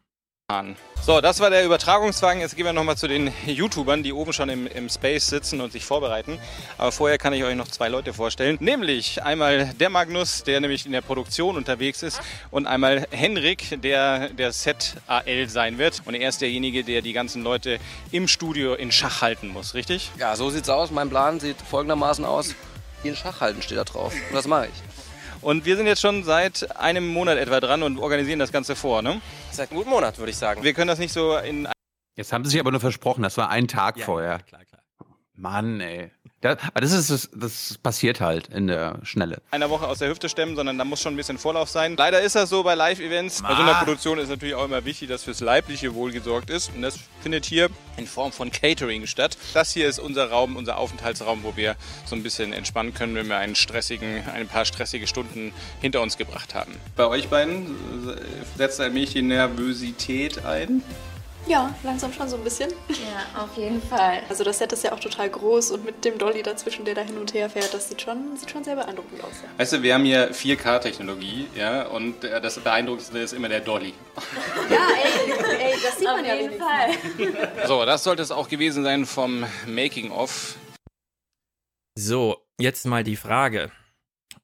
So, 1.01 1.21
das 1.21 1.39
war 1.39 1.49
der 1.49 1.65
Übertragungswagen. 1.65 2.41
Jetzt 2.41 2.57
gehen 2.57 2.67
wir 2.67 2.73
nochmal 2.73 2.97
zu 2.97 3.07
den 3.07 3.33
YouTubern, 3.47 4.03
die 4.03 4.13
oben 4.13 4.33
schon 4.33 4.49
im, 4.49 4.67
im, 4.67 4.89
Space 4.89 5.29
sitzen 5.29 5.61
und 5.61 5.71
sich 5.71 5.85
vorbereiten. 5.85 6.41
Aber 6.77 6.91
vorher 6.91 7.19
kann 7.19 7.33
ich 7.33 7.45
euch 7.45 7.55
noch 7.55 7.69
zwei 7.69 7.89
Leute 7.89 8.13
vorstellen. 8.13 8.57
Nämlich 8.61 9.23
einmal 9.23 9.73
der 9.79 9.91
Magnus, 9.91 10.43
der 10.43 10.61
nämlich 10.61 10.87
in 10.87 10.93
der 10.93 11.03
Produktion 11.03 11.57
unterwegs 11.57 12.03
ist. 12.03 12.21
Und 12.51 12.67
einmal 12.67 13.07
Henrik, 13.13 13.81
der 13.81 14.31
der 14.31 14.51
Set 14.51 14.97
AL 15.07 15.49
sein 15.49 15.79
wird. 15.79 16.03
Und 16.05 16.15
er 16.15 16.29
ist 16.29 16.41
derjenige, 16.41 16.83
der 16.83 17.01
die 17.01 17.13
ganzen 17.13 17.45
Leute 17.45 17.79
im 18.11 18.27
Studio 18.27 18.75
in 18.75 18.91
Schach 18.91 19.23
halten 19.23 19.47
muss, 19.47 19.75
richtig? 19.75 20.11
Ja, 20.19 20.35
so 20.35 20.51
sieht's 20.51 20.69
aus. 20.69 20.91
Mein 20.91 21.11
Plan 21.11 21.39
sieht 21.39 21.63
folgendermaßen 21.63 22.25
aus. 22.25 22.57
In 23.05 23.15
Schach 23.15 23.41
halten 23.41 23.63
steht 23.63 23.79
da 23.79 23.85
drauf. 23.85 24.13
Und 24.13 24.35
das 24.35 24.49
mache 24.49 24.67
ich. 24.67 24.90
Und 25.43 25.65
wir 25.65 25.77
sind 25.77 25.87
jetzt 25.87 26.03
schon 26.03 26.23
seit 26.23 26.77
einem 26.77 27.09
Monat 27.09 27.39
etwa 27.39 27.61
dran 27.61 27.83
und 27.83 27.99
organisieren 27.99 28.39
das 28.39 28.53
Ganze 28.53 28.77
vor, 28.77 29.01
ne? 29.03 29.21
Seit 29.51 29.71
einem 29.71 29.79
guten 29.79 29.91
Monat, 29.91 30.19
würde 30.19 30.31
ich 30.31 30.37
sagen. 30.37 30.63
Wir 30.63 30.75
können 30.75 30.89
das 30.89 30.99
nicht 30.99 31.13
so 31.13 31.37
in. 31.39 31.67
Jetzt 32.17 32.33
haben 32.33 32.45
sie 32.45 32.51
sich 32.51 32.61
aber 32.61 32.71
nur 32.71 32.81
versprochen, 32.81 33.23
das 33.23 33.37
war 33.39 33.49
ein 33.49 33.67
Tag 33.67 33.97
ja, 33.97 34.05
vorher. 34.05 34.39
klar, 34.41 34.65
klar. 34.65 34.83
Mann, 35.35 35.81
ey. 35.81 36.11
Das, 36.41 36.57
aber 36.63 36.81
das 36.81 36.93
ist 36.93 37.11
das, 37.11 37.29
das 37.35 37.79
passiert 37.83 38.21
halt 38.21 38.49
in 38.49 38.67
der 38.67 38.99
Schnelle. 39.03 39.43
Einer 39.51 39.69
Woche 39.69 39.87
aus 39.87 39.99
der 39.99 40.09
Hüfte 40.09 40.31
stemmen, 40.31 40.57
sondern 40.57 40.79
da 40.79 40.85
muss 40.85 41.03
schon 41.03 41.13
ein 41.13 41.17
bisschen 41.17 41.37
Vorlauf 41.37 41.69
sein. 41.69 41.97
Leider 41.99 42.23
ist 42.23 42.35
das 42.35 42.49
so 42.49 42.63
bei 42.63 42.75
Live-Events. 42.75 43.43
Bei 43.43 43.55
so 43.55 43.63
einer 43.63 43.75
Produktion 43.75 44.19
ist 44.19 44.31
natürlich 44.31 44.55
auch 44.55 44.65
immer 44.65 44.85
wichtig, 44.87 45.11
dass 45.11 45.25
fürs 45.25 45.41
leibliche 45.41 45.95
Wohl 45.95 46.13
gesorgt 46.13 46.49
ist. 46.49 46.71
Und 46.75 46.81
das 46.81 46.99
findet 47.21 47.45
hier 47.45 47.69
in 47.99 48.07
Form 48.07 48.33
von 48.33 48.51
Catering 48.51 49.07
statt. 49.07 49.37
Das 49.53 49.73
hier 49.73 49.87
ist 49.87 49.99
unser 49.99 50.31
Raum, 50.31 50.57
unser 50.57 50.79
Aufenthaltsraum, 50.79 51.43
wo 51.43 51.57
wir 51.57 51.77
so 52.07 52.17
ein 52.17 52.23
bisschen 52.23 52.55
entspannen 52.55 52.95
können, 52.95 53.15
wenn 53.15 53.29
wir 53.29 53.37
einen 53.37 53.55
stressigen, 53.55 54.27
ein 54.35 54.49
paar 54.49 54.65
stressige 54.65 55.07
Stunden 55.07 55.53
hinter 55.83 56.01
uns 56.01 56.17
gebracht 56.17 56.55
haben. 56.55 56.75
Bei 56.97 57.07
euch 57.07 57.29
beiden 57.29 57.77
setzt 58.57 58.81
allmählich 58.81 59.13
die 59.13 59.23
Nervosität 59.23 60.45
ein. 60.47 60.83
Ja, 61.51 61.75
langsam 61.83 62.13
schon 62.13 62.29
so 62.29 62.37
ein 62.37 62.45
bisschen. 62.45 62.71
Ja, 62.91 63.43
auf 63.43 63.57
jeden 63.57 63.83
Fall. 63.83 64.23
Also 64.29 64.45
das 64.45 64.59
Set 64.59 64.73
ist 64.73 64.85
ja 64.85 64.93
auch 64.93 65.01
total 65.01 65.29
groß 65.29 65.73
und 65.73 65.85
mit 65.85 66.05
dem 66.05 66.17
Dolly 66.17 66.45
dazwischen, 66.45 66.85
der 66.85 66.95
da 66.95 67.01
hin 67.01 67.19
und 67.19 67.35
her 67.35 67.51
fährt, 67.51 67.75
das 67.75 67.89
sieht 67.89 68.03
schon, 68.03 68.37
sieht 68.37 68.53
schon 68.53 68.63
sehr 68.63 68.77
beeindruckend 68.77 69.21
aus. 69.25 69.33
Ja. 69.43 69.49
Weißt 69.59 69.73
du, 69.73 69.83
wir 69.83 69.95
haben 69.95 70.05
hier 70.05 70.33
4K-Technologie, 70.33 71.49
ja, 71.57 71.89
und 71.89 72.23
äh, 72.23 72.41
das 72.41 72.61
Beeindruckendste 72.61 73.19
ist 73.19 73.33
immer 73.33 73.49
der 73.49 73.59
Dolly. 73.63 73.95
Ja, 74.71 74.77
ey, 75.03 75.73
ey 75.73 75.75
das 75.83 75.99
sieht 75.99 76.07
auf 76.07 76.19
man 76.19 76.25
ja 76.25 76.35
jeden 76.37 76.57
Fall. 76.57 77.67
So, 77.67 77.85
das 77.85 78.05
sollte 78.05 78.23
es 78.23 78.31
auch 78.31 78.49
gewesen 78.49 78.85
sein 78.85 79.05
vom 79.05 79.45
Making-of. 79.67 80.55
So, 81.99 82.47
jetzt 82.61 82.87
mal 82.87 83.03
die 83.03 83.17
Frage 83.17 83.73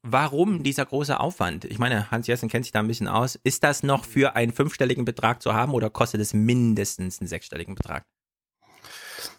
warum 0.03 0.63
dieser 0.63 0.85
große 0.85 1.19
Aufwand? 1.19 1.65
Ich 1.65 1.79
meine, 1.79 2.11
Hans 2.11 2.27
Jessen 2.27 2.49
kennt 2.49 2.65
sich 2.65 2.71
da 2.71 2.79
ein 2.79 2.87
bisschen 2.87 3.07
aus. 3.07 3.39
Ist 3.43 3.63
das 3.63 3.83
noch 3.83 4.05
für 4.05 4.35
einen 4.35 4.53
fünfstelligen 4.53 5.05
Betrag 5.05 5.41
zu 5.41 5.53
haben 5.53 5.73
oder 5.73 5.89
kostet 5.89 6.21
es 6.21 6.33
mindestens 6.33 7.19
einen 7.19 7.27
sechsstelligen 7.27 7.75
Betrag? 7.75 8.03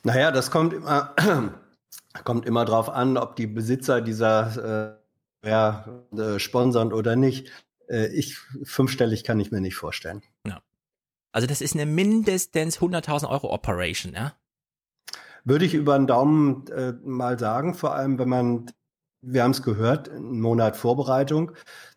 Naja, 0.02 0.30
das 0.30 0.50
kommt 0.50 0.72
immer, 0.72 1.14
kommt 2.24 2.46
immer 2.46 2.64
drauf 2.64 2.88
an, 2.88 3.16
ob 3.16 3.36
die 3.36 3.46
Besitzer 3.46 4.00
dieser 4.00 4.98
äh, 5.44 5.48
ja, 5.48 6.02
äh, 6.16 6.38
sponsern 6.38 6.92
oder 6.92 7.16
nicht. 7.16 7.50
Äh, 7.88 8.08
ich, 8.08 8.38
fünfstellig 8.64 9.24
kann 9.24 9.40
ich 9.40 9.50
mir 9.50 9.60
nicht 9.60 9.76
vorstellen. 9.76 10.22
Ja. 10.46 10.60
Also 11.32 11.46
das 11.46 11.60
ist 11.60 11.74
eine 11.74 11.86
mindestens 11.86 12.78
100.000 12.78 13.28
Euro 13.28 13.52
Operation, 13.52 14.14
ja? 14.14 14.34
Würde 15.44 15.64
ich 15.64 15.74
über 15.74 15.96
den 15.96 16.06
Daumen 16.06 16.66
äh, 16.68 16.92
mal 17.04 17.38
sagen, 17.38 17.74
vor 17.74 17.94
allem 17.94 18.18
wenn 18.18 18.28
man 18.28 18.70
wir 19.22 19.42
haben 19.42 19.50
es 19.50 19.62
gehört, 19.62 20.08
einen 20.08 20.40
Monat 20.40 20.76
Vorbereitung. 20.76 21.52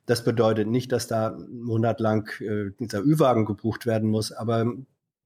Das 0.06 0.24
bedeutet 0.24 0.68
nicht, 0.68 0.92
dass 0.92 1.08
da 1.08 1.28
einen 1.28 1.62
Monat 1.62 2.00
lang 2.00 2.30
äh, 2.42 2.72
dieser 2.80 3.02
Ü-Wagen 3.02 3.46
gebucht 3.46 3.86
werden 3.86 4.10
muss, 4.10 4.32
aber 4.32 4.66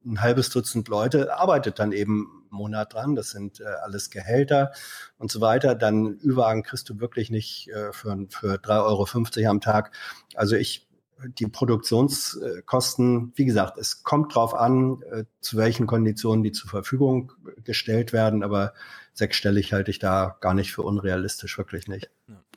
ein 0.06 0.22
halbes 0.22 0.50
Dutzend 0.50 0.88
Leute 0.88 1.36
arbeitet 1.36 1.80
dann 1.80 1.92
eben 1.92 2.46
einen 2.52 2.58
Monat 2.58 2.94
dran. 2.94 3.16
Das 3.16 3.32
sind 3.32 3.60
äh, 3.60 3.66
alles 3.84 4.10
Gehälter 4.10 4.72
und 5.18 5.32
so 5.32 5.42
weiter. 5.42 5.76
Dann 5.76 6.20
Ü-Wagen 6.24 6.64
kriegst 6.64 6.90
du 6.90 7.00
wirklich 7.00 7.32
nicht 7.32 7.70
äh, 7.70 7.92
für, 7.92 8.16
für 8.30 8.56
3,50 8.56 9.38
Euro 9.40 9.50
am 9.50 9.62
Tag. 9.62 9.92
Also 10.36 10.56
ich, 10.56 10.88
die 11.24 11.48
Produktionskosten, 11.48 13.32
wie 13.36 13.46
gesagt, 13.46 13.78
es 13.78 14.04
kommt 14.04 14.36
drauf 14.36 14.54
an, 14.54 15.02
äh, 15.12 15.24
zu 15.42 15.58
welchen 15.58 15.88
Konditionen 15.88 16.44
die 16.44 16.52
zur 16.52 16.70
Verfügung 16.70 17.32
gestellt 17.64 18.14
werden, 18.14 18.44
aber 18.44 18.74
sechsstellig 19.14 19.74
halte 19.74 19.92
ich 19.92 20.00
da 20.00 20.38
gar 20.42 20.54
nicht 20.54 20.74
für 20.74 20.84
unrealistisch, 20.84 21.58
wirklich 21.58 21.88
nicht. 21.88 22.10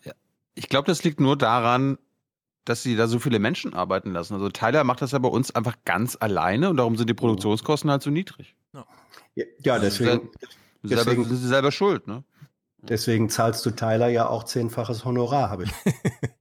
Ja. 0.05 0.13
Ich 0.55 0.69
glaube, 0.69 0.87
das 0.87 1.05
liegt 1.05 1.21
nur 1.21 1.37
daran, 1.37 1.99
dass 2.65 2.83
sie 2.83 2.97
da 2.97 3.07
so 3.07 3.19
viele 3.19 3.39
Menschen 3.39 3.75
arbeiten 3.75 4.11
lassen. 4.11 4.35
Also 4.35 4.49
Tyler 4.51 4.85
macht 4.85 5.01
das 5.01 5.13
ja 5.13 5.19
bei 5.19 5.29
uns 5.29 5.55
einfach 5.55 5.77
ganz 5.85 6.17
alleine 6.19 6.69
und 6.69 6.77
darum 6.77 6.97
sind 6.97 7.09
die 7.09 7.15
Produktionskosten 7.15 7.91
halt 7.91 8.03
so 8.03 8.11
niedrig. 8.11 8.55
Ja, 8.75 8.85
ja 9.59 9.79
deswegen, 9.79 10.31
deswegen 10.83 11.05
selber, 11.05 11.25
sind 11.25 11.37
sie 11.37 11.49
selber 11.49 11.73
schuld, 11.73 12.07
ne? 12.07 12.25
Deswegen 12.81 13.29
zahlst 13.29 13.65
du 13.67 13.71
Tyler 13.71 14.09
ja 14.09 14.29
auch 14.29 14.45
zehnfaches 14.45 15.05
Honorar, 15.05 15.51
habe 15.51 15.65
ich. 15.65 15.73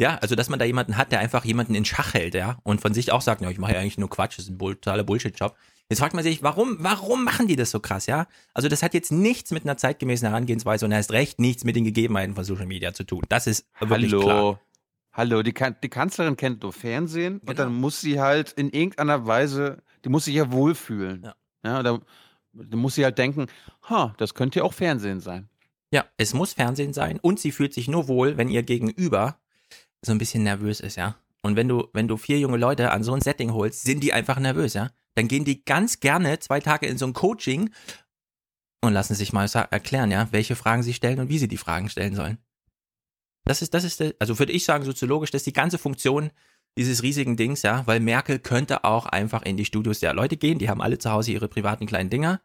ja, 0.00 0.16
also 0.16 0.34
dass 0.34 0.48
man 0.48 0.58
da 0.58 0.64
jemanden 0.64 0.96
hat, 0.96 1.12
der 1.12 1.20
einfach 1.20 1.44
jemanden 1.44 1.74
in 1.74 1.84
Schach 1.84 2.14
hält, 2.14 2.32
ja, 2.34 2.56
und 2.62 2.80
von 2.80 2.94
sich 2.94 3.12
auch 3.12 3.20
sagt, 3.20 3.42
ja, 3.42 3.50
ich 3.50 3.58
mache 3.58 3.74
ja 3.74 3.80
eigentlich 3.80 3.98
nur 3.98 4.08
Quatsch, 4.08 4.38
das 4.38 4.46
ist 4.46 4.50
ein 4.50 4.58
totaler 4.58 5.04
Bullshit-Job. 5.04 5.54
Jetzt 5.90 5.98
fragt 5.98 6.14
man 6.14 6.24
sich, 6.24 6.42
warum, 6.42 6.78
warum 6.80 7.22
machen 7.22 7.48
die 7.48 7.56
das 7.56 7.70
so 7.70 7.80
krass, 7.80 8.06
ja? 8.06 8.26
Also 8.54 8.68
das 8.68 8.82
hat 8.82 8.94
jetzt 8.94 9.12
nichts 9.12 9.50
mit 9.50 9.64
einer 9.64 9.76
zeitgemäßen 9.76 10.26
Herangehensweise 10.26 10.86
und 10.86 10.92
erst 10.92 11.12
recht 11.12 11.38
nichts 11.38 11.64
mit 11.64 11.76
den 11.76 11.84
Gegebenheiten 11.84 12.34
von 12.34 12.44
Social 12.44 12.64
Media 12.64 12.94
zu 12.94 13.04
tun. 13.04 13.24
Das 13.28 13.46
ist 13.46 13.66
wirklich 13.78 14.12
Hallo. 14.12 14.22
klar. 14.22 14.60
Hallo, 15.12 15.42
die, 15.42 15.52
kan 15.52 15.76
die 15.82 15.90
Kanzlerin 15.90 16.36
kennt 16.36 16.62
nur 16.62 16.72
Fernsehen 16.72 17.40
genau. 17.40 17.50
und 17.50 17.58
dann 17.58 17.74
muss 17.74 18.00
sie 18.00 18.20
halt 18.20 18.52
in 18.52 18.70
irgendeiner 18.70 19.26
Weise, 19.26 19.82
die 20.04 20.08
muss 20.08 20.24
sich 20.24 20.34
ja 20.36 20.50
wohlfühlen. 20.50 21.24
Ja, 21.24 21.34
ja 21.62 21.82
da, 21.82 22.00
da 22.54 22.76
muss 22.76 22.94
sie 22.94 23.04
halt 23.04 23.18
denken, 23.18 23.48
ha, 23.90 24.14
das 24.16 24.32
könnte 24.32 24.60
ja 24.60 24.64
auch 24.64 24.72
Fernsehen 24.72 25.20
sein. 25.20 25.50
Ja, 25.92 26.06
es 26.16 26.32
muss 26.32 26.54
Fernsehen 26.54 26.94
sein 26.94 27.18
und 27.20 27.38
sie 27.38 27.52
fühlt 27.52 27.74
sich 27.74 27.86
nur 27.86 28.08
wohl, 28.08 28.38
wenn 28.38 28.48
ihr 28.48 28.62
Gegenüber 28.62 29.36
so 30.04 30.12
ein 30.12 30.18
bisschen 30.18 30.42
nervös 30.42 30.80
ist, 30.80 30.96
ja. 30.96 31.16
Und 31.42 31.56
wenn 31.56 31.68
du, 31.68 31.88
wenn 31.92 32.08
du 32.08 32.16
vier 32.16 32.38
junge 32.38 32.58
Leute 32.58 32.90
an 32.90 33.02
so 33.02 33.14
ein 33.14 33.20
Setting 33.20 33.52
holst, 33.52 33.82
sind 33.82 34.02
die 34.02 34.12
einfach 34.12 34.38
nervös, 34.38 34.74
ja. 34.74 34.90
Dann 35.14 35.28
gehen 35.28 35.44
die 35.44 35.64
ganz 35.64 36.00
gerne 36.00 36.38
zwei 36.38 36.60
Tage 36.60 36.86
in 36.86 36.98
so 36.98 37.06
ein 37.06 37.12
Coaching 37.12 37.70
und 38.82 38.92
lassen 38.92 39.14
sich 39.14 39.32
mal 39.32 39.48
erklären, 39.70 40.10
ja, 40.10 40.28
welche 40.30 40.56
Fragen 40.56 40.82
sie 40.82 40.94
stellen 40.94 41.20
und 41.20 41.28
wie 41.28 41.38
sie 41.38 41.48
die 41.48 41.56
Fragen 41.56 41.88
stellen 41.88 42.14
sollen. 42.14 42.38
Das 43.44 43.62
ist, 43.62 43.74
das 43.74 43.84
ist, 43.84 44.02
also 44.20 44.38
würde 44.38 44.52
ich 44.52 44.64
sagen, 44.64 44.84
soziologisch, 44.84 45.30
das 45.30 45.40
ist 45.40 45.46
die 45.46 45.52
ganze 45.52 45.78
Funktion 45.78 46.30
dieses 46.78 47.02
riesigen 47.02 47.36
Dings, 47.36 47.62
ja, 47.62 47.86
weil 47.86 48.00
Merkel 48.00 48.38
könnte 48.38 48.84
auch 48.84 49.06
einfach 49.06 49.42
in 49.42 49.56
die 49.56 49.64
Studios 49.64 50.00
der 50.00 50.14
Leute 50.14 50.36
gehen, 50.36 50.58
die 50.58 50.68
haben 50.68 50.80
alle 50.80 50.98
zu 50.98 51.10
Hause 51.10 51.32
ihre 51.32 51.48
privaten 51.48 51.86
kleinen 51.86 52.10
Dinger 52.10 52.40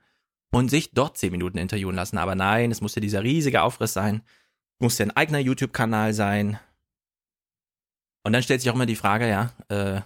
und 0.52 0.70
sich 0.70 0.91
dort 0.91 1.18
zehn 1.18 1.32
Minuten 1.32 1.58
interviewen 1.58 1.96
lassen. 1.96 2.18
Aber 2.18 2.36
nein, 2.36 2.72
es 2.72 2.82
musste 2.82 3.02
dieser 3.02 3.24
riesige 3.24 3.62
Aufriss 3.62 3.94
sein, 3.94 4.24
musste 4.80 5.04
ein 5.04 5.12
eigener 5.12 5.39
YouTube-Kanal 5.39 6.13
sein. 6.13 6.60
Und 8.25 8.33
dann 8.33 8.41
stellt 8.41 8.59
sich 8.59 8.71
auch 8.71 8.75
immer 8.75 8.88
die 8.88 8.95
Frage, 8.95 9.29
ja, 9.29 9.51
äh, 9.69 10.01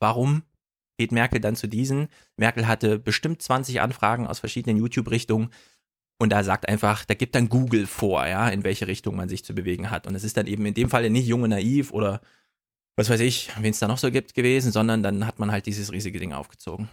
warum 0.00 0.42
geht 0.96 1.12
Merkel 1.12 1.38
dann 1.38 1.54
zu 1.54 1.66
diesen? 1.66 2.08
Merkel 2.38 2.66
hatte 2.66 2.98
bestimmt 2.98 3.42
20 3.42 3.82
Anfragen 3.82 4.26
aus 4.26 4.38
verschiedenen 4.38 4.78
YouTube-Richtungen. 4.78 5.50
Und 6.18 6.30
da 6.30 6.42
sagt 6.42 6.66
einfach, 6.66 7.04
da 7.04 7.12
gibt 7.12 7.34
dann 7.34 7.50
Google 7.50 7.86
vor, 7.86 8.26
ja, 8.26 8.48
in 8.48 8.64
welche 8.64 8.86
Richtung 8.86 9.16
man 9.16 9.28
sich 9.28 9.44
zu 9.44 9.54
bewegen 9.54 9.90
hat. 9.90 10.06
Und 10.06 10.14
es 10.14 10.24
ist 10.24 10.38
dann 10.38 10.46
eben 10.46 10.64
in 10.64 10.72
dem 10.72 10.88
Fall 10.88 11.10
nicht 11.10 11.26
junge 11.26 11.46
naiv 11.46 11.92
oder 11.92 12.22
was 12.96 13.10
weiß 13.10 13.20
ich, 13.20 13.50
wen 13.60 13.70
es 13.70 13.78
da 13.78 13.86
noch 13.86 13.98
so 13.98 14.10
gibt 14.10 14.32
gewesen, 14.32 14.72
sondern 14.72 15.02
dann 15.02 15.26
hat 15.26 15.38
man 15.38 15.52
halt 15.52 15.66
dieses 15.66 15.92
riesige 15.92 16.18
Ding 16.18 16.32
aufgezogen. 16.32 16.88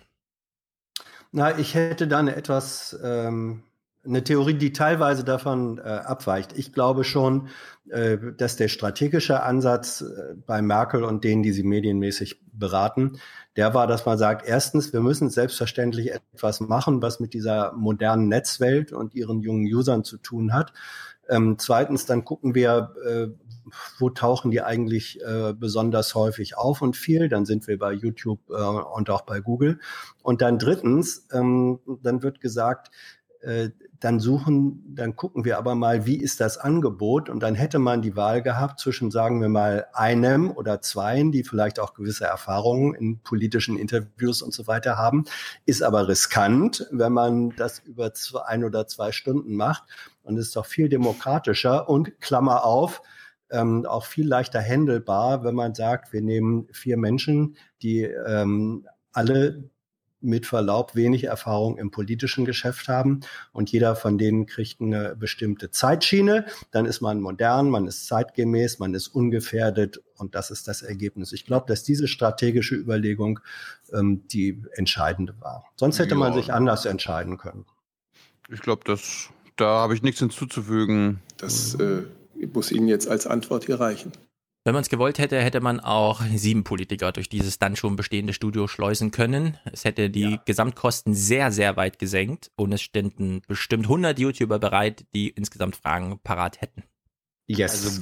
Na, 1.31 1.57
ich 1.57 1.73
hätte 1.73 2.09
da 2.09 2.19
eine 2.19 2.35
etwas 2.35 2.99
ähm, 3.01 3.63
eine 4.05 4.23
Theorie, 4.23 4.53
die 4.53 4.73
teilweise 4.73 5.23
davon 5.23 5.77
äh, 5.77 5.81
abweicht. 5.81 6.57
Ich 6.57 6.73
glaube 6.73 7.03
schon, 7.03 7.47
äh, 7.89 8.17
dass 8.37 8.55
der 8.55 8.67
strategische 8.67 9.43
Ansatz 9.43 10.01
äh, 10.01 10.35
bei 10.45 10.61
Merkel 10.61 11.03
und 11.03 11.23
denen, 11.23 11.43
die 11.43 11.51
sie 11.51 11.63
medienmäßig 11.63 12.41
beraten, 12.51 13.19
der 13.55 13.73
war, 13.73 13.87
dass 13.87 14.05
man 14.05 14.17
sagt, 14.17 14.47
erstens, 14.47 14.91
wir 14.93 15.01
müssen 15.01 15.29
selbstverständlich 15.29 16.11
etwas 16.11 16.59
machen, 16.59 17.01
was 17.01 17.19
mit 17.19 17.33
dieser 17.33 17.73
modernen 17.73 18.27
Netzwelt 18.27 18.91
und 18.91 19.15
ihren 19.15 19.41
jungen 19.41 19.65
Usern 19.65 20.03
zu 20.03 20.17
tun 20.17 20.53
hat. 20.53 20.73
Ähm, 21.29 21.55
zweitens, 21.57 22.05
dann 22.05 22.25
gucken 22.25 22.53
wir, 22.53 22.93
äh, 23.05 23.27
wo 23.97 24.09
tauchen 24.09 24.51
die 24.51 24.61
eigentlich 24.61 25.19
äh, 25.21 25.53
besonders 25.53 26.13
häufig 26.15 26.57
auf 26.57 26.81
und 26.81 26.95
viel. 26.95 27.29
Dann 27.29 27.45
sind 27.45 27.67
wir 27.67 27.79
bei 27.79 27.93
YouTube 27.93 28.39
äh, 28.49 28.53
und 28.53 29.09
auch 29.09 29.21
bei 29.21 29.39
Google. 29.39 29.79
Und 30.21 30.41
dann 30.41 30.59
drittens, 30.59 31.27
ähm, 31.33 31.79
dann 32.03 32.21
wird 32.21 32.41
gesagt, 32.41 32.91
dann 33.99 34.19
suchen, 34.19 34.83
dann 34.95 35.15
gucken 35.15 35.45
wir 35.45 35.57
aber 35.57 35.75
mal, 35.75 36.05
wie 36.05 36.17
ist 36.17 36.39
das 36.39 36.57
Angebot? 36.57 37.29
Und 37.29 37.41
dann 37.41 37.55
hätte 37.55 37.79
man 37.79 38.01
die 38.01 38.15
Wahl 38.15 38.41
gehabt 38.41 38.79
zwischen, 38.79 39.09
sagen 39.09 39.41
wir 39.41 39.49
mal, 39.49 39.87
einem 39.93 40.51
oder 40.51 40.81
zweien, 40.81 41.31
die 41.31 41.43
vielleicht 41.43 41.79
auch 41.79 41.93
gewisse 41.93 42.25
Erfahrungen 42.25 42.93
in 42.93 43.19
politischen 43.19 43.77
Interviews 43.77 44.41
und 44.41 44.53
so 44.53 44.67
weiter 44.67 44.97
haben. 44.97 45.25
Ist 45.65 45.81
aber 45.81 46.07
riskant, 46.07 46.87
wenn 46.91 47.13
man 47.13 47.51
das 47.51 47.79
über 47.79 48.13
zwei, 48.13 48.41
ein 48.45 48.63
oder 48.63 48.87
zwei 48.87 49.11
Stunden 49.11 49.55
macht. 49.55 49.83
Und 50.23 50.37
ist 50.37 50.55
doch 50.55 50.65
viel 50.65 50.89
demokratischer 50.89 51.87
und 51.87 52.19
Klammer 52.19 52.65
auf, 52.65 53.01
ähm, 53.51 53.85
auch 53.85 54.05
viel 54.05 54.27
leichter 54.27 54.61
handelbar, 54.61 55.43
wenn 55.43 55.55
man 55.55 55.75
sagt, 55.75 56.13
wir 56.13 56.21
nehmen 56.21 56.67
vier 56.71 56.97
Menschen, 56.97 57.55
die 57.81 58.03
ähm, 58.03 58.87
alle 59.13 59.69
mit 60.25 60.45
Verlaub 60.45 60.95
wenig 60.95 61.25
Erfahrung 61.25 61.77
im 61.77 61.91
politischen 61.91 62.45
Geschäft 62.45 62.87
haben 62.87 63.21
und 63.53 63.71
jeder 63.71 63.95
von 63.95 64.17
denen 64.17 64.45
kriegt 64.45 64.81
eine 64.81 65.15
bestimmte 65.15 65.71
Zeitschiene. 65.71 66.45
Dann 66.71 66.85
ist 66.85 67.01
man 67.01 67.21
modern, 67.21 67.69
man 67.69 67.87
ist 67.87 68.07
zeitgemäß, 68.07 68.79
man 68.79 68.93
ist 68.93 69.07
ungefährdet 69.07 70.01
und 70.17 70.35
das 70.35 70.51
ist 70.51 70.67
das 70.67 70.81
Ergebnis. 70.81 71.31
Ich 71.31 71.45
glaube, 71.45 71.67
dass 71.67 71.83
diese 71.83 72.07
strategische 72.07 72.75
Überlegung 72.75 73.39
ähm, 73.93 74.27
die 74.27 74.61
entscheidende 74.73 75.35
war. 75.39 75.65
Sonst 75.75 75.99
hätte 75.99 76.11
ja. 76.11 76.15
man 76.17 76.33
sich 76.33 76.53
anders 76.53 76.85
entscheiden 76.85 77.37
können. 77.37 77.65
Ich 78.49 78.61
glaube, 78.61 78.83
das 78.85 79.29
da 79.55 79.79
habe 79.79 79.93
ich 79.95 80.01
nichts 80.01 80.19
hinzuzufügen. 80.19 81.21
Das 81.37 81.75
äh, 81.75 82.03
muss 82.53 82.71
Ihnen 82.71 82.87
jetzt 82.87 83.07
als 83.07 83.25
Antwort 83.25 83.65
hier 83.65 83.79
reichen. 83.79 84.11
Wenn 84.65 84.73
man 84.73 84.81
es 84.81 84.89
gewollt 84.89 85.19
hätte, 85.19 85.39
hätte 85.39 85.61
man 85.61 85.79
auch 85.79 86.21
sieben 86.33 86.63
Politiker 86.63 87.11
durch 87.11 87.29
dieses 87.29 87.59
dann 87.59 87.75
schon 87.75 87.95
bestehende 87.95 88.33
Studio 88.33 88.67
schleusen 88.67 89.11
können. 89.11 89.59
Es 89.71 89.85
hätte 89.85 90.09
die 90.09 90.31
ja. 90.31 90.41
Gesamtkosten 90.43 91.13
sehr, 91.13 91.51
sehr 91.51 91.77
weit 91.77 91.99
gesenkt 91.99 92.49
und 92.55 92.73
es 92.73 92.81
ständen 92.81 93.43
bestimmt 93.47 93.85
100 93.85 94.17
YouTuber 94.17 94.57
bereit, 94.57 95.05
die 95.13 95.29
insgesamt 95.29 95.75
Fragen 95.75 96.19
parat 96.23 96.61
hätten. 96.61 96.81
Yes. 97.45 97.85
Also, 97.85 98.01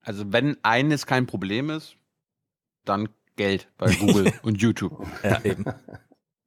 also 0.00 0.32
wenn 0.32 0.58
eines 0.62 1.06
kein 1.06 1.26
Problem 1.26 1.70
ist, 1.70 1.96
dann 2.84 3.08
Geld 3.34 3.68
bei 3.78 3.92
Google 3.96 4.32
und 4.42 4.62
YouTube. 4.62 5.04
Ja, 5.24 5.44
eben. 5.44 5.64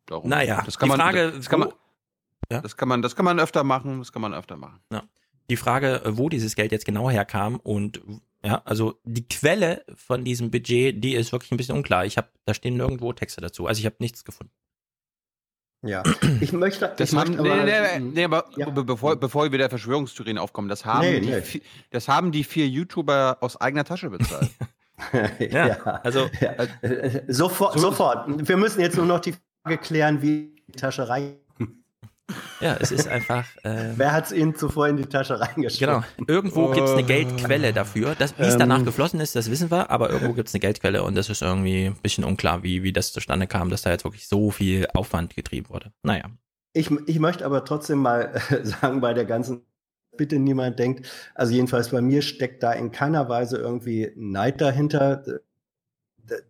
Darum. 0.05 0.29
Naja, 0.29 0.63
das 0.65 0.77
kann 0.77 0.87
die 0.87 0.91
man, 0.91 0.99
Frage, 1.01 1.33
das 1.33 1.49
kann 1.49 1.59
man, 1.59 1.73
ja? 2.49 2.61
das 2.61 2.77
kann 2.77 2.87
man, 2.87 3.01
das 3.01 3.17
kann 3.17 3.25
man 3.25 3.41
öfter 3.41 3.65
machen, 3.65 3.99
das 3.99 4.13
kann 4.13 4.21
man 4.21 4.33
öfter 4.33 4.55
machen. 4.55 4.79
Ja. 4.89 5.03
Die 5.49 5.57
Frage, 5.57 6.01
wo 6.05 6.29
dieses 6.29 6.55
Geld 6.55 6.71
jetzt 6.71 6.85
genau 6.85 7.09
herkam 7.09 7.57
und 7.57 8.01
ja, 8.43 8.61
also 8.65 8.99
die 9.03 9.27
Quelle 9.27 9.83
von 9.95 10.23
diesem 10.23 10.49
Budget, 10.49 11.03
die 11.03 11.15
ist 11.15 11.31
wirklich 11.31 11.51
ein 11.51 11.57
bisschen 11.57 11.75
unklar. 11.75 12.05
Ich 12.05 12.17
habe, 12.17 12.29
da 12.45 12.53
stehen 12.53 12.77
nirgendwo 12.77 13.11
Texte 13.11 13.41
dazu. 13.41 13.67
Also 13.67 13.79
ich 13.79 13.85
habe 13.85 13.97
nichts 13.99 14.23
gefunden. 14.23 14.53
Ja, 15.81 16.03
ich 16.41 16.51
möchte. 16.51 16.93
Das 16.97 17.11
ich 17.11 17.17
haben, 17.17 17.35
möchte 17.35 17.51
aber, 17.51 17.63
nee, 17.63 17.99
nee, 17.99 18.11
nee, 18.13 18.23
aber 18.25 18.49
ja. 18.57 18.69
bevor, 18.69 19.15
bevor 19.15 19.45
wir 19.45 19.51
wieder 19.53 19.69
Verschwörungstheorien 19.69 20.37
aufkommen, 20.37 20.67
das 20.67 20.85
haben, 20.85 21.01
Nee, 21.01 21.19
die, 21.21 21.29
nee. 21.29 21.61
das 21.89 22.07
haben 22.09 22.31
die 22.31 22.43
vier 22.43 22.67
YouTuber 22.67 23.37
aus 23.39 23.59
eigener 23.59 23.85
Tasche 23.85 24.09
bezahlt. 24.09 24.49
ja, 25.39 25.77
also 26.03 26.29
ja. 26.41 26.51
Äh, 26.81 27.23
sofort, 27.29 27.79
sofort. 27.79 28.47
Wir 28.47 28.57
müssen 28.57 28.81
jetzt 28.81 28.97
nur 28.97 29.05
noch 29.05 29.21
die 29.21 29.33
Frage 29.63 29.77
klären, 29.77 30.21
wie 30.21 30.55
die 30.67 30.73
Tasche 30.73 31.07
rein. 31.07 31.37
Ja, 32.59 32.75
es 32.79 32.91
ist 32.91 33.07
einfach. 33.07 33.45
Äh, 33.63 33.93
Wer 33.95 34.11
hat 34.11 34.25
es 34.25 34.31
Ihnen 34.31 34.55
zuvor 34.55 34.87
in 34.87 34.97
die 34.97 35.05
Tasche 35.05 35.39
reingeschoben? 35.39 36.03
Genau. 36.17 36.27
Irgendwo 36.27 36.71
gibt 36.71 36.87
es 36.87 36.93
eine 36.93 37.03
Geldquelle 37.03 37.73
dafür. 37.73 38.15
Das, 38.17 38.37
wie 38.37 38.43
es 38.43 38.53
Ähm. 38.53 38.59
danach 38.59 38.83
geflossen 38.83 39.19
ist, 39.19 39.35
das 39.35 39.49
wissen 39.49 39.71
wir, 39.71 39.89
aber 39.89 40.09
irgendwo 40.09 40.33
gibt 40.33 40.47
es 40.49 40.53
eine 40.53 40.59
Geldquelle 40.59 41.03
und 41.03 41.15
das 41.15 41.29
ist 41.29 41.41
irgendwie 41.41 41.85
ein 41.85 41.95
bisschen 42.01 42.23
unklar, 42.23 42.63
wie, 42.63 42.83
wie 42.83 42.93
das 42.93 43.13
zustande 43.13 43.47
kam, 43.47 43.69
dass 43.69 43.81
da 43.81 43.91
jetzt 43.91 44.03
wirklich 44.03 44.27
so 44.27 44.51
viel 44.51 44.87
Aufwand 44.93 45.35
getrieben 45.35 45.69
wurde. 45.69 45.91
Naja. 46.03 46.25
Ich, 46.73 46.91
ich 47.07 47.19
möchte 47.19 47.45
aber 47.45 47.65
trotzdem 47.65 47.99
mal 47.99 48.33
äh, 48.49 48.63
sagen, 48.65 49.01
bei 49.01 49.13
der 49.13 49.25
ganzen, 49.25 49.61
bitte 50.15 50.37
niemand 50.37 50.77
denkt, 50.79 51.07
also 51.35 51.53
jedenfalls 51.53 51.89
bei 51.89 52.01
mir 52.01 52.21
steckt 52.21 52.61
da 52.61 52.73
in 52.73 52.91
keiner 52.91 53.27
Weise 53.29 53.57
irgendwie 53.57 54.11
Neid 54.15 54.61
dahinter, 54.61 55.23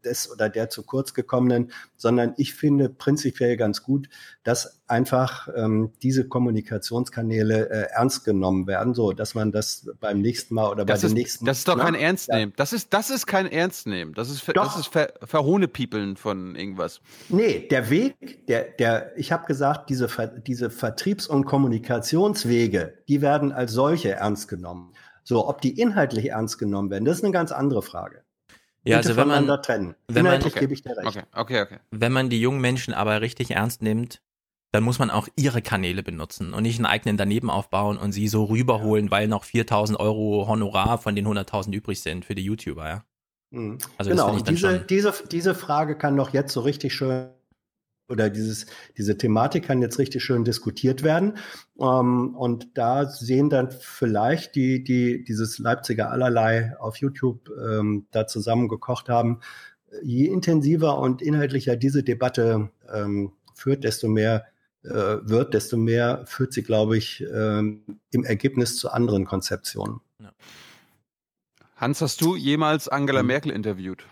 des 0.03 0.31
oder 0.31 0.49
der 0.49 0.69
zu 0.69 0.83
kurz 0.83 1.13
gekommenen, 1.13 1.71
sondern 1.97 2.33
ich 2.37 2.53
finde 2.53 2.89
prinzipiell 2.89 3.57
ganz 3.57 3.83
gut, 3.83 4.09
dass 4.43 4.79
einfach 4.87 5.47
ähm, 5.55 5.91
diese 6.01 6.27
Kommunikationskanäle 6.27 7.69
äh, 7.69 7.87
ernst 7.91 8.25
genommen 8.25 8.67
werden, 8.67 8.93
so 8.93 9.11
dass 9.11 9.35
man 9.35 9.51
das 9.51 9.89
beim 9.99 10.21
nächsten 10.21 10.55
Mal 10.55 10.69
oder 10.71 10.85
Das 10.85 11.01
bei 11.01 11.05
ist, 11.07 11.11
den 11.11 11.17
nächsten. 11.17 11.45
das 11.45 11.59
ist 11.59 11.67
doch 11.67 11.75
Na? 11.77 11.85
kein 11.85 11.95
Ernst 11.95 12.27
Ja. 12.29 12.37
nehmen. 12.37 12.53
Das 12.55 12.73
ist, 12.73 12.93
das 12.93 13.09
ist 13.09 13.27
kein 13.27 13.47
Ernst 13.47 13.87
nehmen. 13.87 14.13
Das 14.13 14.29
ist, 14.29 14.47
Doch. 14.47 14.53
das 14.65 14.77
ist 14.77 14.87
ver, 14.87 15.13
Verhohnepiepeln 15.23 16.17
von 16.17 16.55
irgendwas. 16.55 17.01
Nee, 17.29 17.67
der 17.69 17.89
Weg, 17.89 18.47
der, 18.47 18.63
der, 18.71 19.17
ich 19.17 19.31
habe 19.31 19.45
gesagt, 19.45 19.89
diese, 19.89 20.07
diese 20.47 20.69
Vertriebs- 20.69 21.27
und 21.27 21.45
Kommunikationswege, 21.45 22.93
die 23.07 23.21
werden 23.21 23.51
als 23.51 23.71
solche 23.71 24.11
ernst 24.11 24.47
genommen. 24.47 24.93
So, 25.23 25.47
ob 25.47 25.61
die 25.61 25.79
inhaltlich 25.79 26.29
ernst 26.29 26.57
genommen 26.57 26.89
werden, 26.89 27.05
das 27.05 27.17
ist 27.17 27.23
eine 27.23 27.33
ganz 27.33 27.51
andere 27.51 27.81
Frage. 27.83 28.23
Ja, 28.83 28.97
also 28.97 29.15
wenn 29.15 29.27
man, 29.27 29.45
trennen. 29.61 29.95
wenn 30.07 30.23
man, 30.23 30.35
Inhaltlich 30.35 30.55
gebe 30.55 30.73
ich 30.73 30.81
dir 30.81 30.95
recht. 30.95 31.07
Okay, 31.07 31.23
okay, 31.33 31.61
okay. 31.61 31.77
wenn 31.91 32.11
man 32.11 32.29
die 32.29 32.39
jungen 32.39 32.61
Menschen 32.61 32.93
aber 32.93 33.21
richtig 33.21 33.51
ernst 33.51 33.81
nimmt, 33.81 34.21
dann 34.71 34.83
muss 34.83 34.99
man 34.99 35.09
auch 35.09 35.27
ihre 35.35 35.61
Kanäle 35.61 36.03
benutzen 36.03 36.53
und 36.53 36.63
nicht 36.63 36.77
einen 36.77 36.85
eigenen 36.85 37.17
daneben 37.17 37.49
aufbauen 37.49 37.97
und 37.97 38.11
sie 38.11 38.27
so 38.27 38.45
rüberholen, 38.45 39.09
weil 39.11 39.27
noch 39.27 39.43
4000 39.43 39.99
Euro 39.99 40.47
Honorar 40.47 40.97
von 40.97 41.15
den 41.15 41.27
100.000 41.27 41.73
übrig 41.73 42.01
sind 42.01 42.23
für 42.23 42.35
die 42.35 42.43
YouTuber, 42.43 42.87
ja. 42.87 43.03
Mhm. 43.51 43.79
Also 43.97 44.11
das 44.11 44.19
genau, 44.19 44.25
finde 44.25 44.37
ich 44.37 44.43
dann 44.43 44.55
diese, 44.55 44.77
schon. 44.77 44.87
diese, 44.87 45.27
diese 45.27 45.55
Frage 45.55 45.97
kann 45.97 46.15
doch 46.15 46.33
jetzt 46.33 46.53
so 46.53 46.61
richtig 46.61 46.93
schön 46.93 47.29
oder 48.09 48.29
dieses, 48.29 48.65
diese 48.97 49.17
Thematik 49.17 49.65
kann 49.65 49.81
jetzt 49.81 49.99
richtig 49.99 50.23
schön 50.23 50.43
diskutiert 50.43 51.03
werden. 51.03 51.37
Ähm, 51.79 52.35
und 52.35 52.77
da 52.77 53.05
sehen 53.09 53.49
dann 53.49 53.71
vielleicht 53.71 54.55
die, 54.55 54.83
die 54.83 55.23
dieses 55.23 55.59
Leipziger 55.59 56.11
Allerlei 56.11 56.75
auf 56.79 56.97
YouTube 56.97 57.49
ähm, 57.49 58.07
da 58.11 58.27
zusammengekocht 58.27 59.09
haben. 59.09 59.39
Je 60.03 60.25
intensiver 60.25 60.99
und 60.99 61.21
inhaltlicher 61.21 61.75
diese 61.75 62.03
Debatte 62.03 62.69
ähm, 62.93 63.31
führt, 63.55 63.83
desto 63.83 64.07
mehr 64.07 64.45
äh, 64.83 64.89
wird, 64.89 65.53
desto 65.53 65.77
mehr 65.77 66.23
führt 66.25 66.53
sie, 66.53 66.63
glaube 66.63 66.97
ich, 66.97 67.23
ähm, 67.33 67.83
im 68.11 68.23
Ergebnis 68.23 68.77
zu 68.77 68.89
anderen 68.89 69.25
Konzeptionen. 69.25 69.99
Hans, 71.75 72.01
hast 72.01 72.21
du 72.21 72.35
jemals 72.35 72.87
Angela 72.87 73.21
Mhm. 73.21 73.27
Merkel 73.27 73.51
interviewt? 73.51 74.05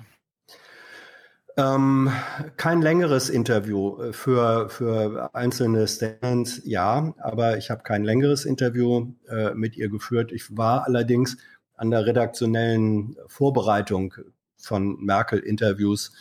Ähm, 1.59 2.11
kein 2.55 2.83
längeres 2.83 3.29
Interview 3.29 3.99
äh, 3.99 4.13
für, 4.13 4.69
für 4.69 5.33
einzelne 5.33 5.87
Statements, 5.87 6.61
ja, 6.65 7.15
aber 7.17 7.57
ich 7.57 7.71
habe 7.71 7.81
kein 7.81 8.03
längeres 8.03 8.45
Interview 8.45 9.13
äh, 9.27 9.55
mit 9.55 9.75
ihr 9.75 9.89
geführt. 9.89 10.31
Ich 10.31 10.55
war 10.55 10.85
allerdings 10.85 11.37
an 11.73 11.89
der 11.89 12.05
redaktionellen 12.05 13.17
Vorbereitung 13.25 14.13
von 14.55 15.03
Merkel-Interviews 15.03 16.11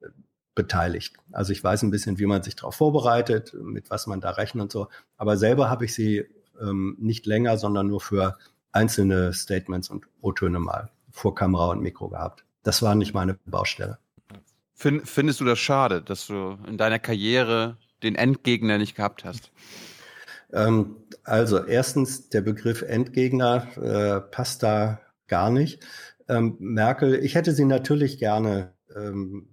äh, 0.00 0.06
beteiligt. 0.54 1.16
Also 1.30 1.52
ich 1.52 1.62
weiß 1.62 1.82
ein 1.82 1.90
bisschen, 1.90 2.18
wie 2.18 2.26
man 2.26 2.42
sich 2.42 2.56
darauf 2.56 2.76
vorbereitet, 2.76 3.52
mit 3.52 3.90
was 3.90 4.06
man 4.06 4.22
da 4.22 4.30
rechnet 4.30 4.62
und 4.62 4.72
so. 4.72 4.88
Aber 5.18 5.36
selber 5.36 5.68
habe 5.68 5.84
ich 5.84 5.92
sie 5.92 6.24
ähm, 6.58 6.96
nicht 6.98 7.26
länger, 7.26 7.58
sondern 7.58 7.88
nur 7.88 8.00
für 8.00 8.38
einzelne 8.72 9.34
Statements 9.34 9.90
und 9.90 10.06
O-Töne 10.22 10.58
mal 10.58 10.90
vor 11.10 11.34
Kamera 11.34 11.66
und 11.66 11.82
Mikro 11.82 12.08
gehabt. 12.08 12.46
Das 12.62 12.80
war 12.80 12.94
nicht 12.94 13.12
meine 13.12 13.34
Baustelle. 13.44 13.98
Find, 14.78 15.08
findest 15.08 15.40
du 15.40 15.46
das 15.46 15.58
schade, 15.58 16.02
dass 16.02 16.26
du 16.26 16.58
in 16.68 16.76
deiner 16.76 16.98
Karriere 16.98 17.78
den 18.02 18.14
Endgegner 18.14 18.76
nicht 18.76 18.94
gehabt 18.94 19.24
hast? 19.24 19.50
Ähm, 20.52 20.96
also 21.24 21.64
erstens, 21.64 22.28
der 22.28 22.42
Begriff 22.42 22.82
Endgegner 22.82 23.66
äh, 23.78 24.20
passt 24.20 24.62
da 24.62 25.00
gar 25.28 25.50
nicht. 25.50 25.82
Ähm, 26.28 26.56
Merkel, 26.58 27.14
ich 27.24 27.34
hätte 27.34 27.52
sie 27.52 27.64
natürlich 27.64 28.18
gerne 28.18 28.74
ähm, 28.94 29.48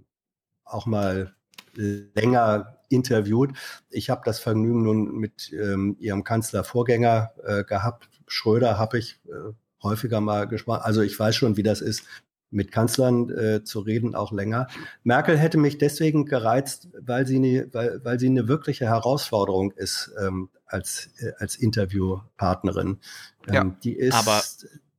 auch 0.65 0.85
mal 0.85 1.33
länger 1.75 2.79
interviewt. 2.89 3.57
Ich 3.89 4.09
habe 4.09 4.21
das 4.25 4.39
Vergnügen 4.39 4.83
nun 4.83 5.15
mit 5.15 5.53
ähm, 5.53 5.95
ihrem 5.99 6.25
Kanzlervorgänger 6.25 7.31
äh, 7.45 7.63
gehabt. 7.63 8.09
Schröder 8.27 8.77
habe 8.77 8.99
ich 8.99 9.21
äh, 9.25 9.53
häufiger 9.81 10.19
mal 10.19 10.47
gesprochen. 10.47 10.81
Also 10.83 11.01
ich 11.01 11.17
weiß 11.17 11.35
schon, 11.35 11.55
wie 11.55 11.63
das 11.63 11.79
ist, 11.81 12.03
mit 12.53 12.71
Kanzlern 12.71 13.29
äh, 13.29 13.63
zu 13.63 13.79
reden, 13.79 14.15
auch 14.15 14.31
länger. 14.31 14.67
Merkel 15.03 15.37
hätte 15.37 15.57
mich 15.57 15.77
deswegen 15.77 16.25
gereizt, 16.25 16.89
weil 16.99 17.27
sie 17.27 17.37
eine, 17.37 17.67
weil, 17.71 17.99
weil 18.03 18.19
sie 18.19 18.27
eine 18.27 18.47
wirkliche 18.47 18.85
Herausforderung 18.85 19.71
ist 19.71 20.11
ähm, 20.21 20.49
als, 20.65 21.09
äh, 21.17 21.31
als 21.37 21.55
Interviewpartnerin. 21.55 22.99
Ähm, 23.47 23.53
ja, 23.53 23.63
die 23.83 23.93
ist 23.93 24.13
aber 24.13 24.41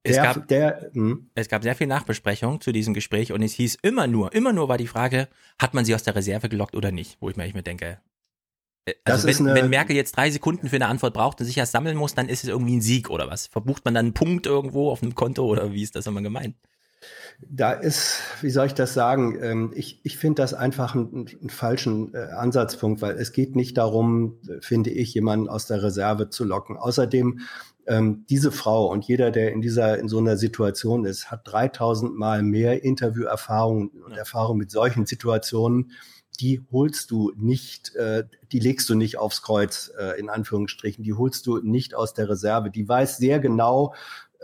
es, 0.07 0.17
der, 0.17 0.23
gab, 0.23 0.49
der, 0.49 0.91
hm? 0.93 1.31
es 1.35 1.49
gab 1.49 1.63
sehr 1.63 1.75
viel 1.75 1.87
Nachbesprechung 1.87 2.61
zu 2.61 2.73
diesem 2.73 2.93
Gespräch 2.93 3.33
und 3.33 3.43
es 3.43 3.55
hieß 3.55 3.79
immer 3.81 4.07
nur, 4.07 4.35
immer 4.35 4.53
nur 4.53 4.69
war 4.69 4.77
die 4.77 4.87
Frage, 4.87 5.29
hat 5.59 5.73
man 5.73 5.87
sie 5.87 5.95
aus 5.95 6.03
der 6.03 6.15
Reserve 6.15 6.51
gelockt 6.51 6.77
oder 6.77 6.93
nicht? 6.93 7.17
Wo 7.21 7.31
ich 7.31 7.37
mir, 7.37 7.47
ich 7.47 7.55
mir 7.55 7.63
denke, 7.63 7.99
äh, 8.85 8.95
also 9.05 9.27
wenn, 9.27 9.49
eine, 9.49 9.55
wenn, 9.55 9.71
Merkel 9.71 9.97
jetzt 9.97 10.17
drei 10.17 10.31
Sekunden 10.31 10.69
für 10.69 10.77
eine 10.77 10.89
Antwort 10.89 11.15
braucht 11.15 11.41
und 11.41 11.47
sich 11.47 11.57
erst 11.57 11.73
sammeln 11.73 11.97
muss, 11.97 12.15
dann 12.15 12.29
ist 12.29 12.45
es 12.45 12.51
irgendwie 12.51 12.77
ein 12.77 12.83
Sieg 12.83 13.11
oder 13.11 13.31
was? 13.31 13.47
Verbucht 13.47 13.85
man 13.85 13.95
dann 13.95 14.07
einen 14.07 14.15
Punkt 14.15 14.47
irgendwo 14.47 14.91
auf 14.91 15.03
einem 15.03 15.15
Konto 15.15 15.45
oder 15.47 15.73
wie 15.73 15.83
ist 15.83 15.97
das 15.97 16.07
immer 16.07 16.23
gemeint? 16.23 16.57
Da 17.47 17.73
ist, 17.73 18.21
wie 18.41 18.51
soll 18.51 18.67
ich 18.67 18.75
das 18.75 18.95
sagen? 18.95 19.39
Ähm, 19.43 19.73
ich, 19.75 20.01
ich 20.03 20.17
finde 20.17 20.43
das 20.43 20.55
einfach 20.55 20.95
einen, 20.95 21.27
einen 21.41 21.51
falschen 21.51 22.15
äh, 22.15 22.19
Ansatzpunkt, 22.19 23.03
weil 23.03 23.17
es 23.17 23.33
geht 23.33 23.57
nicht 23.57 23.77
darum, 23.77 24.39
finde 24.61 24.91
ich, 24.91 25.15
jemanden 25.15 25.49
aus 25.49 25.67
der 25.67 25.83
Reserve 25.83 26.31
zu 26.31 26.45
locken. 26.45 26.77
Außerdem, 26.77 27.41
ähm, 27.87 28.25
diese 28.29 28.51
Frau 28.53 28.91
und 28.91 29.07
jeder, 29.07 29.31
der 29.31 29.53
in 29.53 29.61
dieser, 29.61 29.99
in 29.99 30.09
so 30.09 30.19
einer 30.19 30.37
Situation 30.37 31.05
ist, 31.05 31.31
hat 31.31 31.43
3000 31.45 32.17
Mal 32.17 32.43
mehr 32.43 32.83
Interviewerfahrung 32.83 33.89
und 33.89 34.13
Erfahrung 34.13 34.57
mit 34.57 34.71
solchen 34.71 35.07
Situationen. 35.07 35.93
Die 36.41 36.63
holst 36.73 37.11
du 37.11 37.33
nicht, 37.37 37.95
äh, 37.95 38.25
die 38.51 38.59
legst 38.59 38.89
du 38.89 38.95
nicht 38.95 39.19
aufs 39.19 39.43
Kreuz, 39.43 39.93
äh, 39.99 40.19
in 40.19 40.31
Anführungsstrichen. 40.31 41.05
Die 41.05 41.13
holst 41.13 41.47
du 41.47 41.59
nicht 41.59 41.95
aus 41.95 42.15
der 42.15 42.29
Reserve. 42.29 42.71
Die 42.71 42.89
weiß 42.89 43.19
sehr 43.19 43.39
genau, 43.39 43.95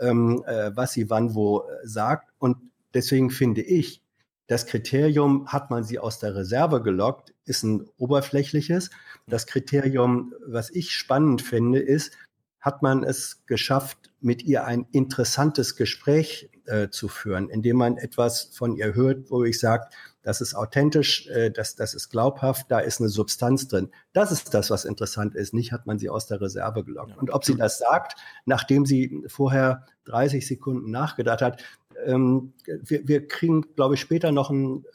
ähm, 0.01 0.43
äh, 0.45 0.71
was 0.75 0.93
sie 0.93 1.09
wann 1.09 1.35
wo 1.35 1.61
äh, 1.61 1.87
sagt. 1.87 2.29
Und 2.39 2.57
deswegen 2.93 3.29
finde 3.29 3.61
ich, 3.61 4.01
das 4.47 4.65
Kriterium, 4.65 5.47
hat 5.47 5.69
man 5.69 5.85
sie 5.85 5.97
aus 5.97 6.19
der 6.19 6.35
Reserve 6.35 6.81
gelockt, 6.81 7.33
ist 7.45 7.63
ein 7.63 7.87
oberflächliches. 7.97 8.89
Das 9.25 9.47
Kriterium, 9.47 10.33
was 10.45 10.69
ich 10.69 10.91
spannend 10.91 11.41
finde, 11.41 11.79
ist, 11.79 12.17
hat 12.59 12.81
man 12.81 13.03
es 13.03 13.45
geschafft, 13.45 14.11
mit 14.19 14.43
ihr 14.43 14.65
ein 14.65 14.87
interessantes 14.91 15.75
Gespräch 15.75 16.49
äh, 16.65 16.89
zu 16.89 17.07
führen, 17.07 17.49
indem 17.49 17.77
man 17.77 17.97
etwas 17.97 18.49
von 18.53 18.75
ihr 18.75 18.93
hört, 18.93 19.31
wo 19.31 19.43
ich 19.43 19.59
sage, 19.59 19.87
das 20.23 20.41
ist 20.41 20.53
authentisch, 20.53 21.27
äh, 21.27 21.51
das, 21.51 21.75
das 21.75 21.93
ist 21.93 22.09
glaubhaft, 22.09 22.67
da 22.69 22.79
ist 22.79 22.99
eine 22.99 23.09
Substanz 23.09 23.67
drin. 23.67 23.89
Das 24.13 24.31
ist 24.31 24.53
das, 24.53 24.69
was 24.69 24.85
interessant 24.85 25.35
ist. 25.35 25.53
Nicht 25.53 25.71
hat 25.71 25.87
man 25.87 25.99
sie 25.99 26.09
aus 26.09 26.27
der 26.27 26.41
Reserve 26.41 26.83
gelockt. 26.83 27.17
Und 27.17 27.31
ob 27.31 27.43
sie 27.43 27.55
das 27.55 27.79
sagt, 27.79 28.15
nachdem 28.45 28.85
sie 28.85 29.23
vorher 29.27 29.85
30 30.05 30.45
Sekunden 30.45 30.91
nachgedacht 30.91 31.41
hat, 31.41 31.63
ähm, 32.05 32.53
wir, 32.65 33.07
wir 33.07 33.27
kriegen, 33.27 33.73
glaube 33.75 33.95
ich, 33.95 34.01
später 34.01 34.31
noch 34.31 34.49
einen, 34.49 34.85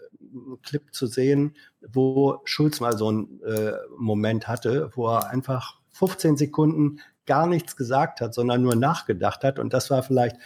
Clip 0.62 0.82
zu 0.92 1.06
sehen, 1.06 1.54
wo 1.80 2.40
Schulz 2.44 2.80
mal 2.80 2.96
so 2.96 3.08
einen 3.08 3.40
äh, 3.42 3.72
Moment 3.96 4.48
hatte, 4.48 4.90
wo 4.94 5.08
er 5.08 5.30
einfach 5.30 5.78
15 5.92 6.36
Sekunden 6.36 7.00
gar 7.26 7.46
nichts 7.46 7.76
gesagt 7.76 8.20
hat, 8.20 8.34
sondern 8.34 8.62
nur 8.62 8.76
nachgedacht 8.76 9.44
hat. 9.44 9.58
Und 9.58 9.72
das 9.72 9.90
war 9.90 10.02
vielleicht 10.02 10.36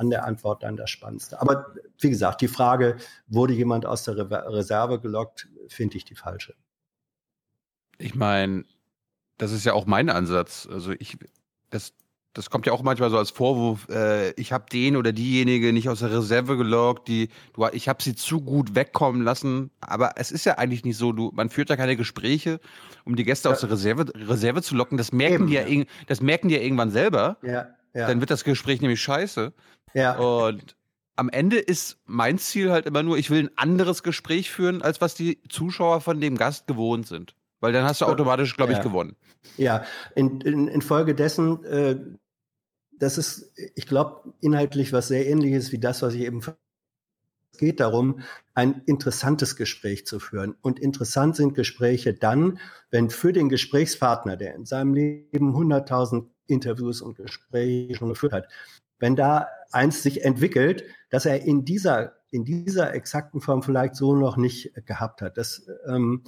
an 0.00 0.08
der 0.08 0.24
Antwort 0.24 0.62
dann 0.62 0.76
das 0.76 0.88
Spannendste. 0.88 1.40
Aber 1.40 1.74
wie 1.98 2.08
gesagt, 2.08 2.40
die 2.40 2.48
Frage, 2.48 2.96
wurde 3.28 3.52
jemand 3.52 3.84
aus 3.84 4.02
der 4.02 4.16
Reserve 4.16 4.98
gelockt, 4.98 5.46
finde 5.68 5.98
ich 5.98 6.06
die 6.06 6.14
falsche. 6.14 6.54
Ich 7.98 8.14
meine, 8.14 8.64
das 9.36 9.52
ist 9.52 9.66
ja 9.66 9.74
auch 9.74 9.84
mein 9.84 10.08
Ansatz. 10.08 10.66
Also 10.72 10.92
ich, 10.98 11.18
das, 11.68 11.92
das 12.32 12.48
kommt 12.48 12.64
ja 12.64 12.72
auch 12.72 12.82
manchmal 12.82 13.10
so 13.10 13.18
als 13.18 13.28
Vorwurf, 13.30 13.90
äh, 13.90 14.30
ich 14.40 14.52
habe 14.52 14.64
den 14.72 14.96
oder 14.96 15.12
diejenige 15.12 15.74
nicht 15.74 15.90
aus 15.90 15.98
der 15.98 16.10
Reserve 16.10 16.56
gelockt, 16.56 17.06
die, 17.06 17.28
du, 17.52 17.66
ich 17.70 17.86
habe 17.86 18.02
sie 18.02 18.14
zu 18.14 18.40
gut 18.40 18.74
wegkommen 18.74 19.20
lassen. 19.20 19.70
Aber 19.82 20.12
es 20.16 20.32
ist 20.32 20.46
ja 20.46 20.56
eigentlich 20.56 20.82
nicht 20.82 20.96
so, 20.96 21.12
du, 21.12 21.30
man 21.34 21.50
führt 21.50 21.68
ja 21.68 21.76
keine 21.76 21.96
Gespräche, 21.96 22.58
um 23.04 23.16
die 23.16 23.24
Gäste 23.24 23.50
ja. 23.50 23.54
aus 23.54 23.60
der 23.60 23.70
Reserve, 23.70 24.06
Reserve 24.14 24.62
zu 24.62 24.74
locken. 24.76 24.96
Das 24.96 25.12
merken 25.12 25.34
Eben, 25.34 25.46
die 25.48 25.54
ja, 25.54 25.66
ja. 25.66 25.84
das 26.06 26.22
merken 26.22 26.48
die 26.48 26.54
ja 26.54 26.62
irgendwann 26.62 26.90
selber. 26.90 27.36
Ja, 27.42 27.68
ja. 27.94 28.06
Dann 28.06 28.20
wird 28.20 28.30
das 28.30 28.44
Gespräch 28.44 28.80
nämlich 28.80 29.00
scheiße. 29.00 29.52
Ja. 29.94 30.18
Und 30.18 30.76
am 31.16 31.28
Ende 31.28 31.58
ist 31.58 31.98
mein 32.06 32.38
Ziel 32.38 32.70
halt 32.70 32.86
immer 32.86 33.02
nur, 33.02 33.18
ich 33.18 33.30
will 33.30 33.44
ein 33.44 33.50
anderes 33.56 34.02
Gespräch 34.02 34.50
führen, 34.50 34.82
als 34.82 35.00
was 35.00 35.14
die 35.14 35.40
Zuschauer 35.48 36.00
von 36.00 36.20
dem 36.20 36.36
Gast 36.36 36.66
gewohnt 36.66 37.06
sind. 37.06 37.34
Weil 37.60 37.72
dann 37.72 37.84
hast 37.84 38.00
du 38.00 38.06
automatisch, 38.06 38.56
glaube 38.56 38.72
ich, 38.72 38.78
ja. 38.78 38.84
gewonnen. 38.84 39.16
Ja, 39.58 39.84
in, 40.14 40.40
in, 40.40 40.68
infolgedessen, 40.68 41.62
äh, 41.64 41.96
das 42.92 43.18
ist, 43.18 43.52
ich 43.74 43.86
glaube, 43.86 44.32
inhaltlich 44.40 44.92
was 44.92 45.08
sehr 45.08 45.26
ähnliches 45.26 45.72
wie 45.72 45.78
das, 45.78 46.00
was 46.02 46.14
ich 46.14 46.22
eben 46.22 46.40
es 47.52 47.58
geht 47.58 47.80
darum, 47.80 48.20
ein 48.54 48.82
interessantes 48.86 49.56
Gespräch 49.56 50.06
zu 50.06 50.20
führen. 50.20 50.54
Und 50.62 50.78
interessant 50.78 51.36
sind 51.36 51.54
Gespräche 51.54 52.14
dann, 52.14 52.58
wenn 52.90 53.10
für 53.10 53.32
den 53.32 53.48
Gesprächspartner, 53.48 54.36
der 54.36 54.54
in 54.54 54.64
seinem 54.64 54.94
Leben 54.94 55.54
100.000 55.54 56.26
Interviews 56.46 57.02
und 57.02 57.16
Gespräche 57.16 57.94
schon 57.96 58.08
geführt 58.08 58.32
hat, 58.32 58.48
wenn 58.98 59.16
da 59.16 59.48
eins 59.70 60.02
sich 60.02 60.24
entwickelt, 60.24 60.84
dass 61.10 61.26
er 61.26 61.42
in 61.42 61.64
dieser, 61.64 62.14
in 62.30 62.44
dieser 62.44 62.94
exakten 62.94 63.40
Form 63.40 63.62
vielleicht 63.62 63.94
so 63.94 64.14
noch 64.14 64.36
nicht 64.36 64.72
gehabt 64.86 65.22
hat. 65.22 65.36
Das, 65.36 65.66
ähm, 65.86 66.24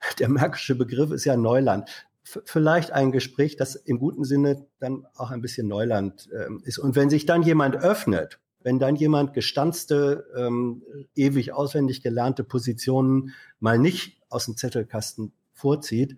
der 0.18 0.28
märkische 0.28 0.74
Begriff 0.74 1.10
ist 1.10 1.24
ja 1.24 1.36
Neuland. 1.36 1.88
F 2.24 2.42
vielleicht 2.44 2.92
ein 2.92 3.12
Gespräch, 3.12 3.56
das 3.56 3.76
im 3.76 3.98
guten 3.98 4.24
Sinne 4.24 4.66
dann 4.80 5.06
auch 5.14 5.30
ein 5.30 5.42
bisschen 5.42 5.68
Neuland 5.68 6.28
ähm, 6.32 6.60
ist. 6.64 6.78
Und 6.78 6.96
wenn 6.96 7.10
sich 7.10 7.24
dann 7.24 7.42
jemand 7.42 7.76
öffnet, 7.76 8.40
wenn 8.62 8.80
dann 8.80 8.96
jemand 8.96 9.32
gestanzte, 9.32 10.26
ähm, 10.36 10.82
ewig 11.14 11.52
auswendig 11.52 12.02
gelernte 12.02 12.42
Positionen 12.42 13.32
mal 13.60 13.78
nicht 13.78 14.20
aus 14.28 14.46
dem 14.46 14.56
Zettelkasten 14.56 15.32
vorzieht, 15.52 16.16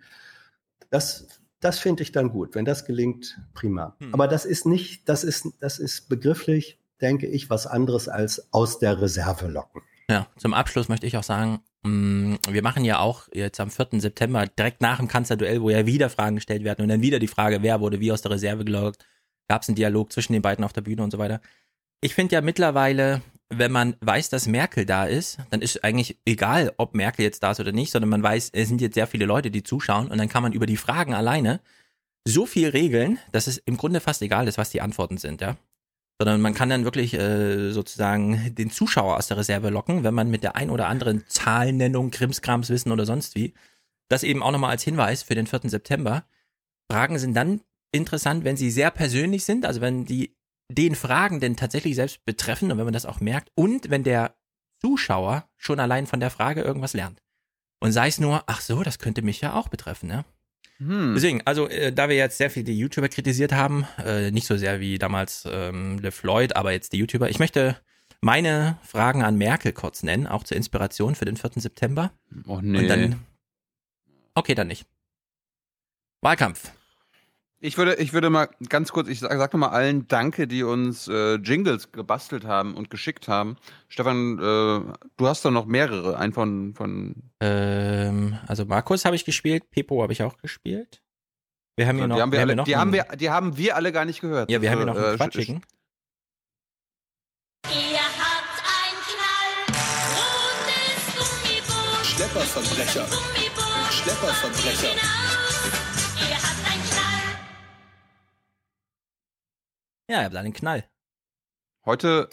das 0.88 1.40
das 1.60 1.78
finde 1.78 2.02
ich 2.02 2.12
dann 2.12 2.30
gut. 2.30 2.54
Wenn 2.54 2.64
das 2.64 2.84
gelingt, 2.84 3.38
prima. 3.54 3.96
Hm. 3.98 4.14
Aber 4.14 4.28
das 4.28 4.44
ist 4.44 4.66
nicht, 4.66 5.08
das 5.08 5.24
ist, 5.24 5.48
das 5.60 5.78
ist 5.78 6.08
begrifflich, 6.08 6.78
denke 7.00 7.26
ich, 7.26 7.50
was 7.50 7.66
anderes 7.66 8.08
als 8.08 8.52
aus 8.52 8.78
der 8.78 9.00
Reserve 9.00 9.48
locken. 9.48 9.82
Ja, 10.10 10.26
zum 10.36 10.54
Abschluss 10.54 10.88
möchte 10.88 11.06
ich 11.06 11.16
auch 11.16 11.22
sagen, 11.22 11.60
mm, 11.82 12.36
wir 12.48 12.62
machen 12.62 12.84
ja 12.84 12.98
auch 12.98 13.28
jetzt 13.32 13.60
am 13.60 13.70
4. 13.70 14.00
September 14.00 14.46
direkt 14.46 14.80
nach 14.80 14.98
dem 14.98 15.08
Kanzlerduell, 15.08 15.60
wo 15.60 15.70
ja 15.70 15.86
wieder 15.86 16.08
Fragen 16.08 16.36
gestellt 16.36 16.64
werden 16.64 16.82
und 16.82 16.88
dann 16.88 17.02
wieder 17.02 17.18
die 17.18 17.28
Frage, 17.28 17.62
wer 17.62 17.80
wurde 17.80 18.00
wie 18.00 18.10
aus 18.10 18.22
der 18.22 18.30
Reserve 18.32 18.64
gelockt, 18.64 19.04
gab 19.48 19.62
es 19.62 19.68
einen 19.68 19.76
Dialog 19.76 20.12
zwischen 20.12 20.32
den 20.32 20.42
beiden 20.42 20.64
auf 20.64 20.72
der 20.72 20.80
Bühne 20.80 21.02
und 21.02 21.10
so 21.10 21.18
weiter. 21.18 21.40
Ich 22.00 22.14
finde 22.14 22.34
ja 22.34 22.40
mittlerweile, 22.40 23.22
wenn 23.50 23.72
man 23.72 23.96
weiß, 24.00 24.28
dass 24.28 24.46
Merkel 24.46 24.84
da 24.84 25.04
ist, 25.04 25.38
dann 25.50 25.62
ist 25.62 25.82
eigentlich 25.82 26.18
egal, 26.26 26.72
ob 26.76 26.94
Merkel 26.94 27.24
jetzt 27.24 27.42
da 27.42 27.52
ist 27.52 27.60
oder 27.60 27.72
nicht, 27.72 27.90
sondern 27.90 28.10
man 28.10 28.22
weiß, 28.22 28.50
es 28.52 28.68
sind 28.68 28.80
jetzt 28.80 28.94
sehr 28.94 29.06
viele 29.06 29.24
Leute, 29.24 29.50
die 29.50 29.62
zuschauen 29.62 30.08
und 30.08 30.18
dann 30.18 30.28
kann 30.28 30.42
man 30.42 30.52
über 30.52 30.66
die 30.66 30.76
Fragen 30.76 31.14
alleine 31.14 31.60
so 32.26 32.44
viel 32.44 32.68
regeln, 32.68 33.18
dass 33.32 33.46
es 33.46 33.56
im 33.58 33.78
Grunde 33.78 34.00
fast 34.00 34.20
egal 34.20 34.48
ist, 34.48 34.58
was 34.58 34.70
die 34.70 34.82
Antworten 34.82 35.16
sind, 35.16 35.40
ja. 35.40 35.56
Sondern 36.20 36.40
man 36.40 36.52
kann 36.52 36.68
dann 36.68 36.84
wirklich 36.84 37.14
äh, 37.14 37.70
sozusagen 37.70 38.54
den 38.54 38.70
Zuschauer 38.70 39.16
aus 39.16 39.28
der 39.28 39.36
Reserve 39.36 39.70
locken, 39.70 40.02
wenn 40.02 40.14
man 40.14 40.30
mit 40.30 40.42
der 40.42 40.56
ein 40.56 40.68
oder 40.68 40.88
anderen 40.88 41.24
Zahlennennung, 41.28 42.10
Krimskrams 42.10 42.70
wissen 42.70 42.90
oder 42.90 43.06
sonst 43.06 43.36
wie. 43.36 43.54
Das 44.08 44.24
eben 44.24 44.42
auch 44.42 44.50
nochmal 44.50 44.70
als 44.70 44.82
Hinweis 44.82 45.22
für 45.22 45.36
den 45.36 45.46
4. 45.46 45.60
September. 45.64 46.24
Fragen 46.90 47.18
sind 47.18 47.34
dann 47.34 47.60
interessant, 47.92 48.44
wenn 48.44 48.56
sie 48.56 48.70
sehr 48.70 48.90
persönlich 48.90 49.44
sind, 49.44 49.64
also 49.64 49.80
wenn 49.80 50.06
die 50.06 50.34
den 50.68 50.94
Fragenden 50.94 51.56
tatsächlich 51.56 51.94
selbst 51.94 52.24
betreffen 52.24 52.70
und 52.70 52.78
wenn 52.78 52.84
man 52.84 52.94
das 52.94 53.06
auch 53.06 53.20
merkt 53.20 53.50
und 53.54 53.90
wenn 53.90 54.04
der 54.04 54.36
Zuschauer 54.80 55.48
schon 55.56 55.80
allein 55.80 56.06
von 56.06 56.20
der 56.20 56.30
Frage 56.30 56.62
irgendwas 56.62 56.92
lernt. 56.92 57.22
Und 57.80 57.92
sei 57.92 58.08
es 58.08 58.20
nur, 58.20 58.42
ach 58.46 58.60
so, 58.60 58.82
das 58.82 58.98
könnte 58.98 59.22
mich 59.22 59.40
ja 59.40 59.54
auch 59.54 59.68
betreffen, 59.68 60.08
ne? 60.08 60.24
Hm. 60.78 61.14
Deswegen, 61.14 61.42
also 61.44 61.68
äh, 61.68 61.92
da 61.92 62.08
wir 62.08 62.16
jetzt 62.16 62.38
sehr 62.38 62.50
viel 62.50 62.62
die 62.62 62.78
YouTuber 62.78 63.08
kritisiert 63.08 63.52
haben, 63.52 63.86
äh, 64.04 64.30
nicht 64.30 64.46
so 64.46 64.56
sehr 64.56 64.78
wie 64.78 64.98
damals 64.98 65.46
ähm, 65.50 65.98
LeFloid, 65.98 66.54
aber 66.54 66.72
jetzt 66.72 66.92
die 66.92 66.98
YouTuber, 66.98 67.28
ich 67.30 67.40
möchte 67.40 67.76
meine 68.20 68.78
Fragen 68.84 69.22
an 69.22 69.36
Merkel 69.36 69.72
kurz 69.72 70.02
nennen, 70.02 70.26
auch 70.26 70.44
zur 70.44 70.56
Inspiration 70.56 71.14
für 71.14 71.24
den 71.24 71.36
4. 71.36 71.50
September. 71.56 72.12
Oh 72.46 72.60
nee. 72.60 72.78
Und 72.78 72.88
dann, 72.88 73.26
okay, 74.34 74.54
dann 74.54 74.68
nicht. 74.68 74.86
Wahlkampf. 76.20 76.72
Ich 77.60 77.76
würde, 77.76 77.96
ich 77.96 78.12
würde 78.12 78.30
mal 78.30 78.48
ganz 78.68 78.92
kurz, 78.92 79.08
ich 79.08 79.18
sag, 79.18 79.32
sag 79.36 79.52
noch 79.52 79.58
mal 79.58 79.68
allen 79.70 80.06
Danke, 80.06 80.46
die 80.46 80.62
uns 80.62 81.08
äh, 81.08 81.34
Jingles 81.36 81.90
gebastelt 81.90 82.44
haben 82.44 82.74
und 82.74 82.88
geschickt 82.88 83.26
haben. 83.26 83.56
Stefan, 83.88 84.38
äh, 84.38 84.42
du 85.16 85.26
hast 85.26 85.44
doch 85.44 85.50
noch 85.50 85.66
mehrere, 85.66 86.16
einen 86.18 86.32
von, 86.32 86.74
von 86.74 87.16
Ähm, 87.40 88.38
also 88.46 88.64
Markus 88.64 89.04
habe 89.04 89.16
ich 89.16 89.24
gespielt, 89.24 89.70
Pepo 89.70 90.02
habe 90.02 90.12
ich 90.12 90.22
auch 90.22 90.36
gespielt. 90.38 91.02
Wir 91.76 91.88
haben 91.88 91.96
hier 91.96 92.04
die 92.04 92.08
noch, 92.10 92.20
haben 92.20 92.32
wir 92.32 92.40
alle, 92.40 92.54
noch 92.56 92.64
die 92.64 92.76
einen- 92.76 92.80
haben 92.80 92.92
wir, 92.92 93.16
die 93.16 93.30
haben 93.30 93.56
wir 93.56 93.74
alle 93.76 93.90
gar 93.92 94.04
nicht 94.04 94.20
gehört. 94.20 94.50
ja, 94.50 94.62
wir 94.62 94.70
haben 94.70 94.78
hier 94.78 94.86
noch 94.86 94.94
Also, 94.94 95.06
einen 95.06 95.14
äh, 95.14 95.18
quatschigen. 95.18 95.62
Schlepperverbrecher. 102.02 103.06
Schlepperverbrecher. 103.90 105.27
Ja, 110.10 110.20
ihr 110.20 110.24
habt 110.24 110.36
einen 110.36 110.52
Knall. 110.54 110.84
Heute, 111.84 112.28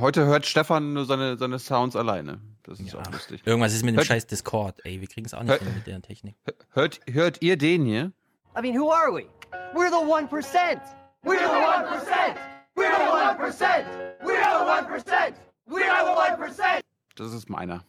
heute 0.00 0.26
hört 0.26 0.44
Stefan 0.46 0.92
nur 0.92 1.04
seine, 1.06 1.36
seine 1.38 1.58
Sounds 1.58 1.94
alleine. 1.96 2.40
Das 2.64 2.80
ist 2.80 2.94
auch 2.96 3.10
lustig. 3.12 3.42
Irgendwas 3.46 3.72
ist 3.74 3.84
mit 3.84 3.94
dem 3.94 3.98
Hört- 3.98 4.06
scheiß 4.08 4.26
Discord, 4.26 4.84
ey. 4.84 5.00
Wir 5.00 5.06
kriegen 5.06 5.24
es 5.26 5.32
auch 5.34 5.42
nicht 5.42 5.52
Hört- 5.52 5.62
mit 5.74 5.86
der 5.86 6.02
Technik. 6.02 6.34
Hört, 6.72 7.00
hört 7.08 7.42
ihr 7.42 7.56
den 7.56 7.84
hier? 7.84 8.12
I 8.58 8.62
mean, 8.62 8.76
who 8.76 8.90
are 8.90 9.12
we? 9.14 9.26
We're 9.72 9.88
the 9.90 10.04
1%. 10.04 10.80
We're 11.22 11.38
the 11.38 11.44
1%. 11.44 12.36
We're 12.74 12.90
the 12.90 13.12
1%. 13.12 13.86
We're 14.24 14.42
the 14.42 14.64
1%. 14.64 15.34
We're 15.68 15.78
the 15.78 16.16
1%. 16.16 16.80
Das 17.14 17.32
ist 17.32 17.48
meiner. 17.48 17.84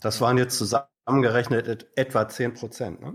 Das 0.00 0.20
waren 0.20 0.38
jetzt 0.38 0.56
zusammengerechnet 0.58 1.66
et- 1.66 1.86
etwa 1.96 2.28
10 2.28 2.54
Prozent. 2.54 3.00
Ne? 3.00 3.14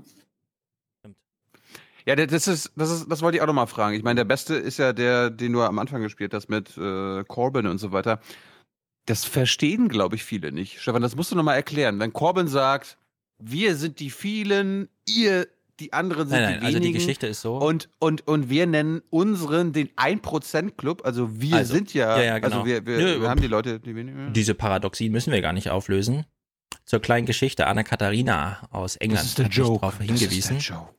Ja, 2.06 2.16
das 2.16 2.48
ist, 2.48 2.72
das 2.76 2.90
ist, 2.92 3.12
das 3.12 3.22
wollte 3.22 3.38
ich 3.38 3.42
auch 3.42 3.48
noch 3.48 3.54
mal 3.54 3.68
fragen. 3.68 3.96
Ich 3.96 4.04
meine, 4.04 4.16
der 4.20 4.26
beste 4.26 4.56
ist 4.56 4.78
ja 4.78 4.94
der, 4.94 5.30
den 5.30 5.54
du 5.54 5.62
am 5.62 5.80
Anfang 5.80 6.02
gespielt 6.02 6.34
hast 6.34 6.50
mit 6.50 6.78
äh, 6.78 7.24
Corbin 7.26 7.68
und 7.68 7.78
so 7.78 7.92
weiter. 7.92 8.20
Das 9.06 9.26
verstehen, 9.26 9.90
glaube 9.90 10.16
ich, 10.16 10.24
viele 10.24 10.52
nicht. 10.52 10.80
Stefan, 10.82 11.02
das 11.02 11.16
musst 11.16 11.32
du 11.32 11.36
noch 11.36 11.44
mal 11.44 11.56
erklären. 11.56 12.00
Wenn 12.00 12.14
Corbin 12.14 12.48
sagt, 12.48 12.98
wir 13.40 13.76
sind 13.76 14.00
die 14.00 14.10
vielen, 14.12 14.90
ihr, 15.08 15.48
die 15.80 15.92
anderen 15.94 16.28
sind 16.30 16.40
Nein, 16.40 16.52
nein, 16.52 16.60
die 16.60 16.66
also 16.68 16.78
wenigen. 16.78 16.94
die 16.94 17.00
Geschichte 17.00 17.26
ist 17.28 17.42
so. 17.42 17.58
Und, 17.58 17.90
und, 17.98 18.28
und 18.28 18.50
wir 18.52 18.68
nennen 18.68 19.02
unseren 19.10 19.74
den 19.74 19.90
1%-Club. 19.96 21.02
Also 21.04 21.42
wir 21.42 21.56
Also, 21.56 21.74
sind 21.74 21.94
ja, 21.96 22.18
ja, 22.18 22.24
ja, 22.24 22.40
genau. 22.40 22.58
also 22.58 22.66
wir, 22.68 22.86
wir, 22.86 22.98
Nö, 22.98 23.22
wir 23.22 23.30
haben 23.30 23.42
die 23.42 23.48
Leute, 23.48 23.80
die 23.80 23.96
wenigen. 23.96 24.34
Diese 24.34 24.54
Paradoxien 24.54 25.12
müssen 25.12 25.34
wir 25.34 25.42
gar 25.42 25.54
nicht 25.54 25.70
auflösen. 25.72 26.26
Zur 26.86 27.00
kleinen 27.00 27.26
Geschichte. 27.26 27.68
Anna 27.68 27.84
Katharina 27.84 28.68
aus 28.72 28.96
England 28.98 29.26
ist 29.26 29.38
der 29.40 29.46
hat 29.46 29.54
Joke. 29.54 29.72
mich 29.72 29.80
darauf 29.82 29.98
Das 29.98 30.02
ist 30.06 30.10
der 30.22 30.30
hingewiesen. 30.30 30.60
Joke. 30.60 30.94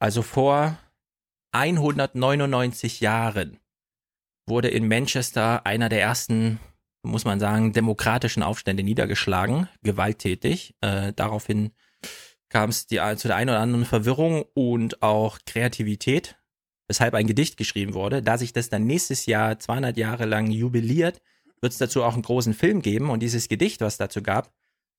Also 0.00 0.22
vor 0.22 0.78
199 1.52 3.00
Jahren 3.00 3.58
wurde 4.46 4.68
in 4.68 4.88
Manchester 4.88 5.66
einer 5.66 5.88
der 5.88 6.00
ersten, 6.00 6.60
muss 7.02 7.24
man 7.24 7.40
sagen, 7.40 7.72
demokratischen 7.72 8.42
Aufstände 8.42 8.82
niedergeschlagen, 8.82 9.68
gewalttätig. 9.82 10.74
Äh, 10.80 11.12
daraufhin 11.14 11.72
kam 12.48 12.70
es 12.70 12.86
zu 12.86 12.94
der 12.96 13.36
einen 13.36 13.50
oder 13.50 13.60
anderen 13.60 13.84
Verwirrung 13.84 14.44
und 14.54 15.02
auch 15.02 15.38
Kreativität, 15.44 16.38
weshalb 16.86 17.14
ein 17.14 17.26
Gedicht 17.26 17.56
geschrieben 17.56 17.94
wurde. 17.94 18.22
Da 18.22 18.38
sich 18.38 18.52
das 18.52 18.70
dann 18.70 18.86
nächstes 18.86 19.26
Jahr 19.26 19.58
200 19.58 19.96
Jahre 19.96 20.24
lang 20.24 20.50
jubiliert, 20.50 21.20
wird 21.60 21.72
es 21.72 21.78
dazu 21.78 22.04
auch 22.04 22.14
einen 22.14 22.22
großen 22.22 22.54
Film 22.54 22.82
geben 22.82 23.10
und 23.10 23.20
dieses 23.20 23.48
Gedicht, 23.48 23.80
was 23.80 23.96
dazu 23.96 24.22
gab, 24.22 24.52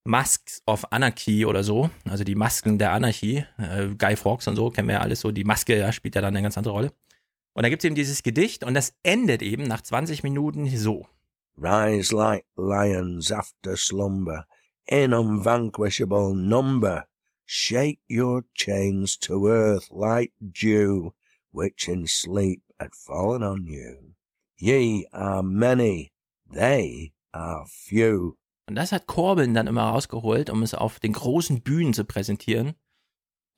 Masks 0.04 0.62
of 0.66 0.86
Anarchy 0.92 1.46
oder 1.46 1.64
so, 1.64 1.90
also 2.06 2.24
die 2.24 2.36
Masken 2.36 2.78
der 2.78 2.94
Anarchie, 2.94 3.46
äh, 3.58 3.88
Guy 3.98 4.16
Fawkes 4.16 4.48
und 4.48 4.56
so, 4.56 4.70
kennen 4.70 4.88
wir 4.88 4.96
ja 4.96 5.02
alles 5.02 5.20
so, 5.20 5.32
die 5.32 5.44
Maske 5.44 5.78
ja, 5.78 5.92
spielt 5.92 6.16
ja 6.16 6.22
dann 6.22 6.36
eine 6.36 6.44
ganz 6.44 6.58
andere 6.58 6.74
Rolle. 6.74 6.94
Und 7.54 7.64
da 7.64 7.70
gibt 7.70 7.84
es 7.84 7.86
eben 7.86 7.96
dieses 7.96 8.24
Gedicht 8.24 8.64
und 8.64 8.74
das 8.74 8.94
endet 9.04 9.42
eben 9.42 9.64
nach 9.64 9.82
20 9.82 10.24
Minuten 10.24 10.70
so. 10.78 11.08
Rise 11.58 12.16
like 12.16 12.46
lions 12.56 13.32
after 13.32 13.76
slumber, 13.76 14.46
in 14.88 15.14
unvanquishable 15.14 16.34
number. 16.34 17.06
Shake 17.46 18.00
your 18.10 18.44
chains 18.54 19.20
to 19.20 19.48
earth 19.48 19.90
like 19.92 20.32
dew, 20.40 21.14
which 21.52 21.90
in 21.90 22.08
sleep 22.08 22.62
had 22.80 22.96
fallen 22.96 23.44
on 23.44 23.66
you. 23.68 24.16
Ye 24.58 25.06
are 25.12 25.44
many, 25.44 26.12
they 26.50 27.12
are 27.34 27.66
few. 27.68 28.39
Und 28.70 28.76
das 28.76 28.92
hat 28.92 29.08
Corbyn 29.08 29.56
dann 29.56 29.66
immer 29.66 29.82
rausgeholt, 29.82 30.52
um 30.52 30.62
es 30.62 30.76
auf 30.76 31.00
den 31.00 31.14
großen 31.14 31.62
Bühnen 31.62 31.96
zu 31.96 32.06
präsentieren. 32.06 32.76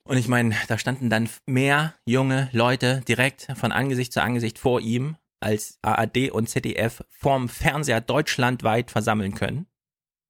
Und 0.08 0.16
ich 0.16 0.26
meine, 0.26 0.56
da 0.68 0.78
standen 0.78 1.10
dann 1.10 1.28
mehr 1.44 1.94
junge 2.06 2.48
Leute 2.52 3.02
direkt 3.06 3.46
von 3.54 3.72
Angesicht 3.72 4.14
zu 4.14 4.22
Angesicht 4.22 4.58
vor 4.58 4.80
ihm, 4.80 5.16
als 5.38 5.78
ARD 5.82 6.30
und 6.30 6.48
ZDF 6.48 7.04
vorm 7.10 7.50
Fernseher 7.50 8.00
deutschlandweit 8.00 8.90
versammeln 8.90 9.34
können. 9.34 9.66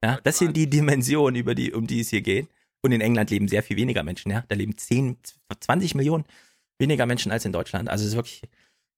Ja, 0.03 0.19
das 0.25 0.39
sind 0.39 0.57
die 0.57 0.69
Dimensionen, 0.69 1.37
über 1.37 1.55
die, 1.55 1.73
um 1.73 1.87
die 1.87 2.01
es 2.01 2.11
hier 2.11 2.23
geht. 2.23 2.49
Und 2.83 2.91
in 2.91 3.01
England 3.01 3.31
leben 3.31 3.47
sehr 3.47 3.63
viel 3.63 3.77
weniger 3.77 4.03
Menschen, 4.03 4.33
ja. 4.33 4.43
Da 4.49 4.57
leben 4.57 4.77
10, 4.77 5.17
20 5.61 5.95
Millionen 5.95 6.25
weniger 6.81 7.07
Menschen 7.07 7.31
als 7.31 7.45
in 7.45 7.53
Deutschland. 7.53 7.89
Also 7.89 8.03
es 8.03 8.11
ist 8.11 8.17
wirklich 8.17 8.43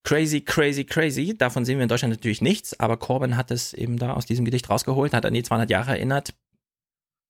crazy, 0.04 0.42
crazy, 0.42 0.84
crazy. 0.84 1.36
Davon 1.36 1.64
sehen 1.64 1.78
wir 1.78 1.82
in 1.82 1.88
Deutschland 1.88 2.14
natürlich 2.14 2.40
nichts, 2.40 2.78
aber 2.78 2.96
Corbyn 2.96 3.36
hat 3.36 3.50
es 3.50 3.72
eben 3.72 3.98
da 3.98 4.12
aus 4.12 4.26
diesem 4.26 4.44
Gedicht 4.44 4.70
rausgeholt, 4.70 5.12
hat 5.12 5.26
an 5.26 5.34
die 5.34 5.42
200 5.42 5.68
Jahre 5.70 5.92
erinnert 5.92 6.34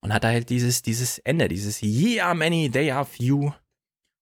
und 0.02 0.12
hat 0.12 0.24
da 0.24 0.28
halt 0.28 0.50
dieses, 0.50 0.82
dieses 0.82 1.18
Ende, 1.18 1.48
dieses 1.48 1.80
Ye 1.80 2.20
are 2.20 2.34
many, 2.34 2.70
they 2.70 2.90
are 2.90 3.06
few. 3.06 3.52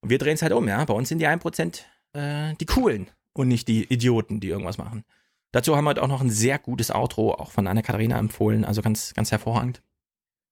Und 0.00 0.10
wir 0.10 0.18
drehen 0.18 0.34
es 0.34 0.42
halt 0.42 0.52
um, 0.52 0.68
ja. 0.68 0.84
Bei 0.84 0.94
uns 0.94 1.08
sind 1.08 1.18
die 1.18 1.26
1% 1.26 1.80
äh, 2.12 2.54
die 2.54 2.66
Coolen 2.66 3.10
und 3.32 3.48
nicht 3.48 3.68
die 3.68 3.84
Idioten, 3.84 4.40
die 4.40 4.48
irgendwas 4.48 4.78
machen. 4.78 5.04
Dazu 5.52 5.76
haben 5.76 5.84
wir 5.84 5.88
halt 5.88 5.98
auch 5.98 6.08
noch 6.08 6.20
ein 6.20 6.30
sehr 6.30 6.58
gutes 6.58 6.90
Outro, 6.90 7.34
auch 7.34 7.50
von 7.50 7.66
Anna-Katharina 7.66 8.18
empfohlen, 8.18 8.64
also 8.64 8.80
ganz, 8.80 9.12
ganz 9.14 9.30
hervorragend. 9.30 9.82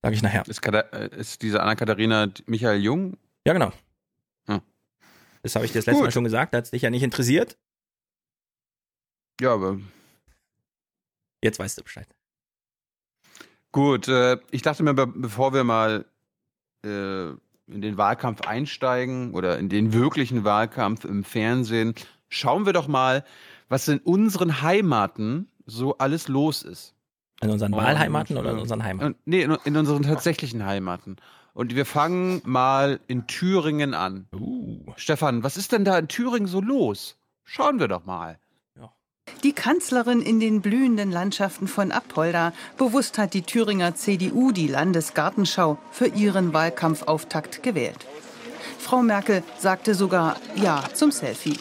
Sag 0.02 0.12
ich 0.14 0.22
nachher. 0.22 0.46
Ist, 0.46 0.66
äh, 0.66 1.16
ist 1.16 1.42
diese 1.42 1.60
Anna-Katharina 1.60 2.28
Michael 2.46 2.80
Jung? 2.80 3.16
Ja, 3.46 3.52
genau. 3.52 3.72
Hm. 4.46 4.60
Das 5.42 5.54
habe 5.54 5.64
ich 5.64 5.72
dir 5.72 5.78
das 5.78 5.86
letzte 5.86 5.98
Gut. 5.98 6.06
Mal 6.06 6.12
schon 6.12 6.24
gesagt, 6.24 6.54
da 6.54 6.58
hat 6.58 6.64
es 6.64 6.70
dich 6.70 6.82
ja 6.82 6.90
nicht 6.90 7.02
interessiert. 7.02 7.58
Ja, 9.40 9.54
aber 9.54 9.78
Jetzt 11.42 11.58
weißt 11.58 11.78
du 11.78 11.82
Bescheid. 11.82 12.06
Gut, 13.72 14.08
äh, 14.08 14.38
ich 14.50 14.62
dachte 14.62 14.82
mir, 14.82 14.94
be 14.94 15.06
bevor 15.06 15.54
wir 15.54 15.64
mal 15.64 16.04
äh, 16.84 17.28
in 17.28 17.80
den 17.82 17.96
Wahlkampf 17.96 18.42
einsteigen 18.42 19.32
oder 19.32 19.58
in 19.58 19.68
den 19.68 19.92
wirklichen 19.92 20.44
Wahlkampf 20.44 21.04
im 21.04 21.24
Fernsehen, 21.24 21.94
schauen 22.28 22.66
wir 22.66 22.72
doch 22.72 22.88
mal, 22.88 23.24
was 23.68 23.86
in 23.88 23.98
unseren 24.00 24.62
Heimaten 24.62 25.48
so 25.66 25.96
alles 25.98 26.28
los 26.28 26.62
ist. 26.62 26.94
In 27.40 27.50
unseren 27.50 27.72
Und, 27.72 27.80
Wahlheimaten 27.80 28.36
oder 28.36 28.50
in 28.50 28.58
äh, 28.58 28.60
unseren 28.60 28.82
Heimaten? 28.82 29.14
Nee, 29.24 29.42
in, 29.42 29.56
in 29.64 29.76
unseren 29.76 30.02
tatsächlichen 30.02 30.66
Heimaten. 30.66 31.16
Und 31.54 31.74
wir 31.74 31.86
fangen 31.86 32.42
mal 32.44 33.00
in 33.06 33.26
Thüringen 33.28 33.94
an. 33.94 34.26
Uh. 34.32 34.92
Stefan, 34.96 35.42
was 35.42 35.56
ist 35.56 35.72
denn 35.72 35.84
da 35.84 35.98
in 35.98 36.08
Thüringen 36.08 36.48
so 36.48 36.60
los? 36.60 37.16
Schauen 37.44 37.78
wir 37.78 37.88
doch 37.88 38.04
mal. 38.04 38.38
Die 39.42 39.52
Kanzlerin 39.52 40.22
in 40.22 40.40
den 40.40 40.60
blühenden 40.60 41.10
Landschaften 41.10 41.68
von 41.68 41.92
Apolda. 41.92 42.52
Bewusst 42.76 43.18
hat 43.18 43.34
die 43.34 43.42
Thüringer 43.42 43.94
CDU 43.94 44.52
die 44.52 44.66
Landesgartenschau 44.66 45.78
für 45.90 46.06
ihren 46.06 46.52
Wahlkampfauftakt 46.52 47.62
gewählt. 47.62 48.06
Frau 48.78 49.02
Merkel 49.02 49.42
sagte 49.58 49.94
sogar 49.94 50.36
Ja 50.56 50.84
zum 50.94 51.10
Selfie. 51.10 51.58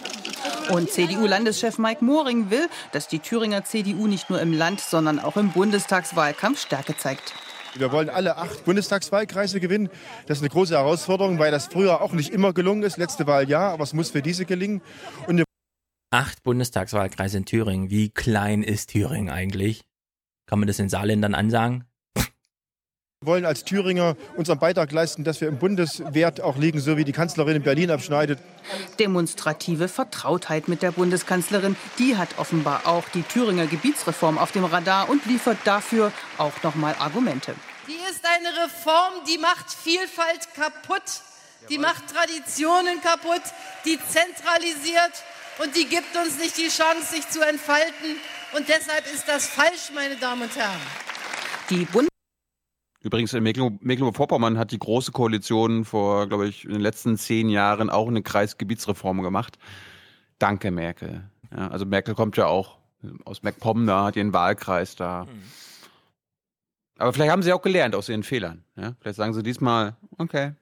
Und 0.72 0.92
CDU-Landeschef 0.92 1.78
Mike 1.78 2.04
Moring 2.06 2.52
will, 2.52 2.68
dass 2.92 3.08
die 3.08 3.20
Thüringer 3.20 3.66
CDU 3.66 4.08
nicht 4.08 4.30
nur 4.30 4.40
im 4.40 4.54
Land, 4.54 4.82
sondern 4.82 5.20
auch 5.20 5.36
im 5.36 5.52
Bundestagswahlkampf 5.52 6.62
Stärke 6.62 6.96
zeigt. 6.96 7.34
Wir 7.76 7.92
wollen 7.92 8.10
alle 8.10 8.38
acht 8.38 8.66
Bundestagswahlkreise 8.66 9.60
gewinnen. 9.60 9.90
Das 10.28 10.40
ist 10.40 10.44
eine 10.44 10.50
große 10.50 10.76
Herausforderung, 10.76 11.40
weil 11.40 11.52
das 11.52 11.68
früher 11.68 12.02
auch 12.02 12.14
nicht 12.14 12.34
immer 12.34 12.54
gelungen 12.54 12.84
ist. 12.84 12.98
Letzte 12.98 13.28
Wahl 13.28 13.48
ja, 13.50 13.70
aber 13.72 13.84
es 13.84 13.94
muss 13.94 14.10
für 14.10 14.22
diese 14.22 14.46
gelingen. 14.46 14.82
Und 15.28 15.44
Acht 16.12 16.42
Bundestagswahlkreise 16.42 17.38
in 17.38 17.46
Thüringen. 17.46 17.92
Wie 17.92 18.10
klein 18.10 18.64
ist 18.64 18.90
Thüringen 18.90 19.30
eigentlich? 19.30 19.84
Kann 20.48 20.58
man 20.58 20.68
das 20.68 20.78
den 20.78 20.90
Saarländern 20.90 21.36
ansagen? 21.36 21.86
Wir 22.16 23.28
wollen 23.28 23.46
als 23.46 23.64
Thüringer 23.64 24.16
unseren 24.36 24.58
Beitrag 24.58 24.92
leisten, 24.92 25.24
dass 25.24 25.40
wir 25.40 25.48
im 25.48 25.60
Bundeswert 25.60 26.42
auch 26.42 26.58
liegen, 26.58 26.80
so 26.80 26.98
wie 26.98 27.04
die 27.04 27.12
Kanzlerin 27.12 27.58
in 27.58 27.62
Berlin 27.62 27.92
abschneidet. 27.92 28.40
Demonstrative 28.98 29.88
Vertrautheit 29.88 30.68
mit 30.68 30.82
der 30.82 30.94
Bundeskanzlerin, 30.94 31.76
die 32.00 32.18
hat 32.18 32.40
offenbar 32.40 32.88
auch 32.88 33.08
die 33.10 33.22
Thüringer 33.22 33.68
Gebietsreform 33.68 34.40
auf 34.40 34.52
dem 34.52 34.66
Radar 34.66 35.10
und 35.10 35.26
liefert 35.28 35.60
dafür 35.66 36.12
auch 36.40 36.64
noch 36.64 36.74
mal 36.74 36.96
Argumente. 36.98 37.54
Die 37.88 38.10
ist 38.10 38.26
eine 38.26 38.66
Reform, 38.66 39.14
die 39.28 39.38
macht 39.38 39.70
Vielfalt 39.70 40.48
kaputt, 40.56 41.22
die 41.70 41.78
macht 41.78 42.06
Traditionen 42.08 43.00
kaputt, 43.02 43.44
die 43.86 44.00
zentralisiert 44.00 45.24
und 45.62 45.76
die 45.76 45.86
gibt 45.86 46.16
uns 46.16 46.38
nicht 46.38 46.58
die 46.58 46.70
Chance, 46.70 47.14
sich 47.14 47.28
zu 47.30 47.42
entfalten. 47.42 48.18
Und 48.56 48.68
deshalb 48.68 49.06
ist 49.14 49.28
das 49.28 49.48
falsch, 49.48 49.92
meine 49.94 50.16
Damen 50.16 50.44
und 50.44 50.56
Herren. 50.56 50.80
Die 51.70 51.86
Bund 51.86 52.10
Übrigens 53.02 53.34
in 53.34 53.44
Mecklenburg- 53.44 53.82
Mecklenburg-Vorpommern 53.82 54.58
hat 54.58 54.72
die 54.72 54.80
Große 54.80 55.12
Koalition 55.12 55.86
vor, 55.86 56.28
glaube 56.28 56.48
ich, 56.48 56.66
in 56.66 56.72
den 56.72 56.82
letzten 56.82 57.18
zehn 57.18 57.48
Jahren 57.50 57.90
auch 57.90 58.08
eine 58.08 58.22
Kreisgebietsreform 58.22 59.22
gemacht. 59.22 59.58
Danke, 60.38 60.72
Merkel. 60.72 61.30
Ja, 61.56 61.70
also 61.70 61.86
Merkel 61.86 62.14
kommt 62.14 62.36
ja 62.36 62.48
auch 62.48 62.78
aus 63.24 63.44
MacPom 63.44 63.88
da, 63.88 64.06
hat 64.06 64.18
ihren 64.18 64.34
Wahlkreis 64.34 64.96
da. 64.96 65.28
Aber 66.98 67.14
vielleicht 67.14 67.32
haben 67.32 67.44
sie 67.44 67.54
auch 67.54 67.62
gelernt 67.62 67.96
aus 67.96 68.10
ihren 68.10 68.24
Fehlern. 68.24 68.66
Ja? 68.76 68.96
Vielleicht 69.00 69.16
sagen 69.16 69.34
sie 69.34 69.44
diesmal, 69.44 69.96
okay, 70.18 70.54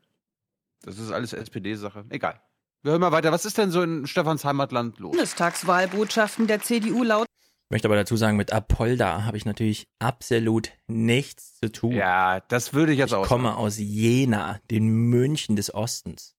das 0.83 0.99
ist 0.99 1.11
alles 1.11 1.33
SPD-Sache. 1.33 2.05
Egal. 2.09 2.39
Wir 2.87 2.91
hören 2.91 3.01
mal 3.01 3.11
weiter. 3.11 3.33
Was 3.33 3.43
ist 3.43 3.57
denn 3.57 3.69
so 3.69 3.81
in 3.81 4.07
Stefans 4.07 4.45
Heimatland 4.45 4.97
los? 4.97 5.11
Bundestagswahlbotschaften 5.11 6.47
der 6.47 6.61
CDU 6.61 7.03
laut 7.03 7.25
Ich 7.65 7.69
möchte 7.69 7.89
aber 7.89 7.97
dazu 7.97 8.15
sagen, 8.15 8.37
mit 8.37 8.53
Apolda 8.53 9.25
habe 9.25 9.35
ich 9.35 9.45
natürlich 9.45 9.87
absolut 9.99 10.71
nichts 10.87 11.59
zu 11.59 11.69
tun. 11.69 11.91
Ja, 11.91 12.39
das 12.47 12.73
würde 12.73 12.93
ich 12.93 12.97
jetzt 12.97 13.09
ich 13.09 13.15
auch 13.15 13.27
komme 13.27 13.57
aus 13.57 13.77
Jena, 13.77 14.61
den 14.71 14.87
München 14.87 15.57
des 15.57 15.73
Ostens. 15.73 16.37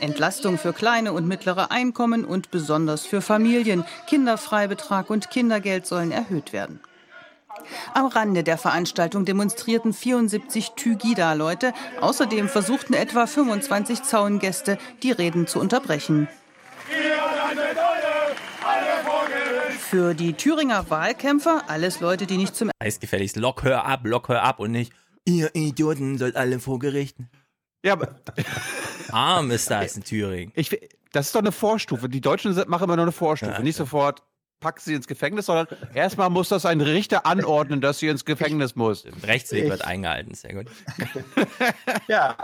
Entlastung 0.00 0.56
für 0.56 0.72
kleine 0.72 1.12
und 1.12 1.28
mittlere 1.28 1.70
Einkommen 1.70 2.24
und 2.24 2.50
besonders 2.50 3.04
für 3.04 3.20
Familien. 3.20 3.84
Kinderfreibetrag 4.06 5.10
und 5.10 5.28
Kindergeld 5.28 5.84
sollen 5.84 6.12
erhöht 6.12 6.54
werden. 6.54 6.80
Am 7.94 8.06
Rande 8.06 8.42
der 8.42 8.58
Veranstaltung 8.58 9.24
demonstrierten 9.24 9.92
74 9.92 10.72
Tygida-Leute. 10.76 11.72
Außerdem 12.00 12.48
versuchten 12.48 12.94
etwa 12.94 13.26
25 13.26 14.02
Zaungäste, 14.02 14.78
die 15.02 15.12
Reden 15.12 15.46
zu 15.46 15.60
unterbrechen. 15.60 16.28
Für 19.78 20.14
die 20.14 20.34
Thüringer 20.34 20.88
Wahlkämpfer 20.88 21.64
alles 21.66 22.00
Leute, 22.00 22.26
die 22.26 22.36
nicht 22.36 22.54
zum 22.54 22.70
Heißt 22.82 23.00
gefälligst, 23.00 23.36
lock, 23.36 23.64
hör 23.64 23.84
ab, 23.86 24.00
lock, 24.04 24.28
hör 24.28 24.42
ab 24.42 24.60
und 24.60 24.70
nicht, 24.70 24.92
ihr 25.24 25.54
Idioten 25.54 26.16
sollt 26.16 26.36
alle 26.36 26.60
vor 26.60 26.78
Gericht. 26.78 27.16
Ja, 27.84 27.94
aber 27.94 28.14
arm 29.10 29.50
ist 29.50 29.70
das 29.70 29.96
in 29.96 30.04
Thüringen. 30.04 30.52
Ich, 30.54 30.78
das 31.12 31.26
ist 31.26 31.34
doch 31.34 31.40
eine 31.40 31.52
Vorstufe. 31.52 32.08
Die 32.08 32.20
Deutschen 32.20 32.54
machen 32.68 32.84
immer 32.84 32.96
nur 32.96 33.06
eine 33.06 33.12
Vorstufe. 33.12 33.52
Ja. 33.52 33.60
Nicht 33.60 33.76
sofort 33.76 34.22
packt 34.60 34.80
sie 34.82 34.94
ins 34.94 35.06
Gefängnis, 35.06 35.46
sondern 35.46 35.66
erstmal 35.94 36.30
muss 36.30 36.48
das 36.48 36.66
ein 36.66 36.80
Richter 36.80 37.26
anordnen, 37.26 37.80
dass 37.80 37.98
sie 37.98 38.08
ins 38.08 38.24
Gefängnis 38.24 38.76
muss. 38.76 39.04
Rechtsweg 39.24 39.68
wird 39.68 39.84
eingehalten, 39.84 40.34
sehr 40.34 40.54
gut. 40.54 40.66
Ja, 42.08 42.36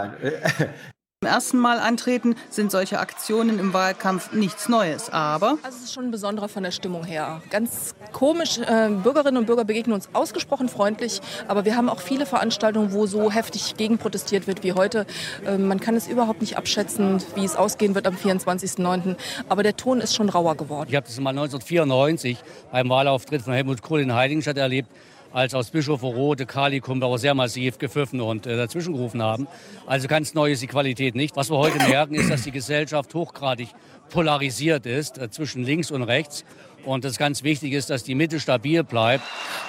Zum 1.27 1.33
ersten 1.33 1.59
Mal 1.59 1.81
antreten 1.81 2.37
sind 2.51 2.71
solche 2.71 3.01
Aktionen 3.01 3.59
im 3.59 3.73
Wahlkampf 3.75 4.33
nichts 4.33 4.69
Neues. 4.69 5.11
Aber 5.11 5.59
Also 5.65 5.79
es 5.79 5.87
ist 5.87 5.93
schon 5.93 6.13
besonderer 6.13 6.49
von 6.49 6.63
der 6.63 6.71
Stimmung 6.71 7.03
her. 7.03 7.43
Ganz 7.51 7.97
komisch, 8.13 8.59
äh, 8.59 8.91
Bürgerinnen 8.91 9.37
und 9.37 9.47
Bürger 9.47 9.65
begegnen 9.65 9.93
uns 9.93 10.09
ausgesprochen 10.13 10.69
freundlich, 10.69 11.21
aber 11.49 11.65
wir 11.65 11.77
haben 11.77 11.89
auch 11.89 11.99
viele 11.99 12.27
Veranstaltungen, 12.27 12.93
wo 12.93 13.07
so 13.07 13.33
heftig 13.33 13.75
gegen 13.77 13.99
protestiert 13.99 14.47
wird 14.47 14.63
wie 14.63 14.75
heute. 14.75 15.05
Äh, 15.45 15.59
man 15.59 15.81
kann 15.81 15.97
es 15.97 16.07
überhaupt 16.07 16.43
nicht 16.43 16.57
abschätzen, 16.57 17.21
wie 17.35 17.45
es 17.45 17.57
ausgehen 17.57 17.97
wird 17.97 18.07
am 18.07 18.15
24.09., 18.15 19.17
aber 19.49 19.65
der 19.65 19.77
Ton 19.77 20.01
ist 20.01 20.15
schon 20.15 20.29
rauer 20.29 20.55
geworden. 20.55 20.89
Ich 20.89 20.95
habe 20.95 21.09
das 21.09 21.19
mal 21.19 21.31
1994 21.31 22.39
beim 22.71 22.89
Wahlauftritt 22.89 23.43
von 23.43 23.53
Helmut 23.53 23.83
Kohl 23.83 23.99
in 23.99 24.15
Heiligenstadt 24.15 24.59
erlebt, 24.59 24.91
als 25.37 25.53
aus 25.53 25.69
Bischofferode, 25.69 26.47
Kalikum 26.47 26.99
da 26.99 27.09
auch 27.09 27.19
sehr 27.19 27.35
massiv 27.35 27.77
gepfiffen 27.77 28.23
und 28.23 28.47
äh, 28.47 28.57
dazwischen 28.57 28.95
gerufen 28.95 29.23
haben. 29.23 29.47
Also 29.87 30.09
ganz 30.09 30.33
neu 30.33 30.51
ist 30.51 30.63
die 30.63 30.67
Qualität 30.67 31.15
nicht. 31.15 31.37
Was 31.37 31.51
wir 31.51 31.59
heute 31.59 31.77
merken, 31.77 32.15
ist, 32.15 32.31
dass 32.31 32.45
die 32.45 32.53
Gesellschaft 32.53 33.13
hochgradig 33.13 33.69
polarisiert 34.09 34.87
ist 34.87 35.19
äh, 35.19 35.31
zwischen 35.31 35.63
links 35.63 35.91
und 35.91 36.05
rechts. 36.05 36.47
Und 36.87 37.05
das 37.05 37.19
ganz 37.19 37.43
wichtig 37.43 37.75
ist, 37.75 37.91
dass 37.91 38.03
die 38.03 38.15
Mitte 38.15 38.41
stabil 38.41 38.83
bleibt. 38.83 39.25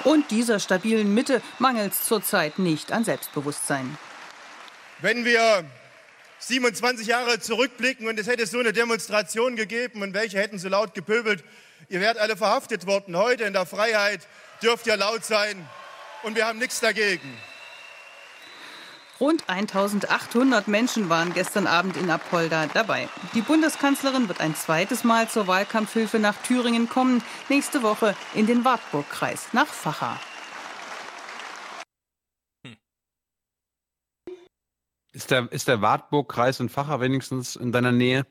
und 0.05 0.31
dieser 0.31 0.61
stabilen 0.61 1.13
Mitte 1.13 1.41
mangelt 1.59 1.91
es 1.91 2.05
zurzeit 2.05 2.59
nicht 2.59 2.93
an 2.93 3.03
Selbstbewusstsein. 3.03 3.97
Wenn 5.01 5.25
wir 5.25 5.65
27 6.39 7.07
Jahre 7.07 7.41
zurückblicken 7.41 8.07
und 8.07 8.17
es 8.17 8.27
hätte 8.27 8.45
so 8.45 8.59
eine 8.59 8.71
Demonstration 8.71 9.57
gegeben 9.57 10.01
und 10.01 10.13
welche 10.13 10.37
hätten 10.37 10.59
so 10.59 10.69
laut 10.69 10.93
gepöbelt, 10.93 11.43
ihr 11.89 11.99
wärt 12.01 12.17
alle 12.17 12.37
verhaftet 12.37 12.85
worden. 12.85 13.15
Heute 13.15 13.43
in 13.43 13.53
der 13.53 13.65
Freiheit 13.65 14.27
dürft 14.61 14.87
ihr 14.87 14.97
laut 14.97 15.25
sein 15.25 15.67
und 16.23 16.35
wir 16.35 16.47
haben 16.47 16.59
nichts 16.59 16.79
dagegen. 16.79 17.37
Rund 19.19 19.49
1800 19.49 20.67
Menschen 20.67 21.09
waren 21.09 21.33
gestern 21.33 21.65
Abend 21.65 21.97
in 21.97 22.09
Apolda 22.09 22.67
dabei. 22.67 23.09
Die 23.33 23.41
Bundeskanzlerin 23.41 24.27
wird 24.27 24.41
ein 24.41 24.55
zweites 24.55 25.03
Mal 25.03 25.27
zur 25.27 25.47
Wahlkampfhilfe 25.47 26.19
nach 26.19 26.37
Thüringen 26.43 26.87
kommen, 26.87 27.23
nächste 27.49 27.81
Woche 27.81 28.15
in 28.35 28.45
den 28.45 28.63
Wartburgkreis 28.63 29.53
nach 29.53 29.67
Facha. 29.67 30.19
Ist 35.13 35.31
der, 35.31 35.51
ist 35.51 35.67
der 35.67 35.81
Wartburg-Kreis 35.81 36.59
in 36.59 36.69
Facher 36.69 37.01
wenigstens 37.01 37.55
in 37.55 37.71
deiner 37.71 37.91
Nähe? 37.91 38.27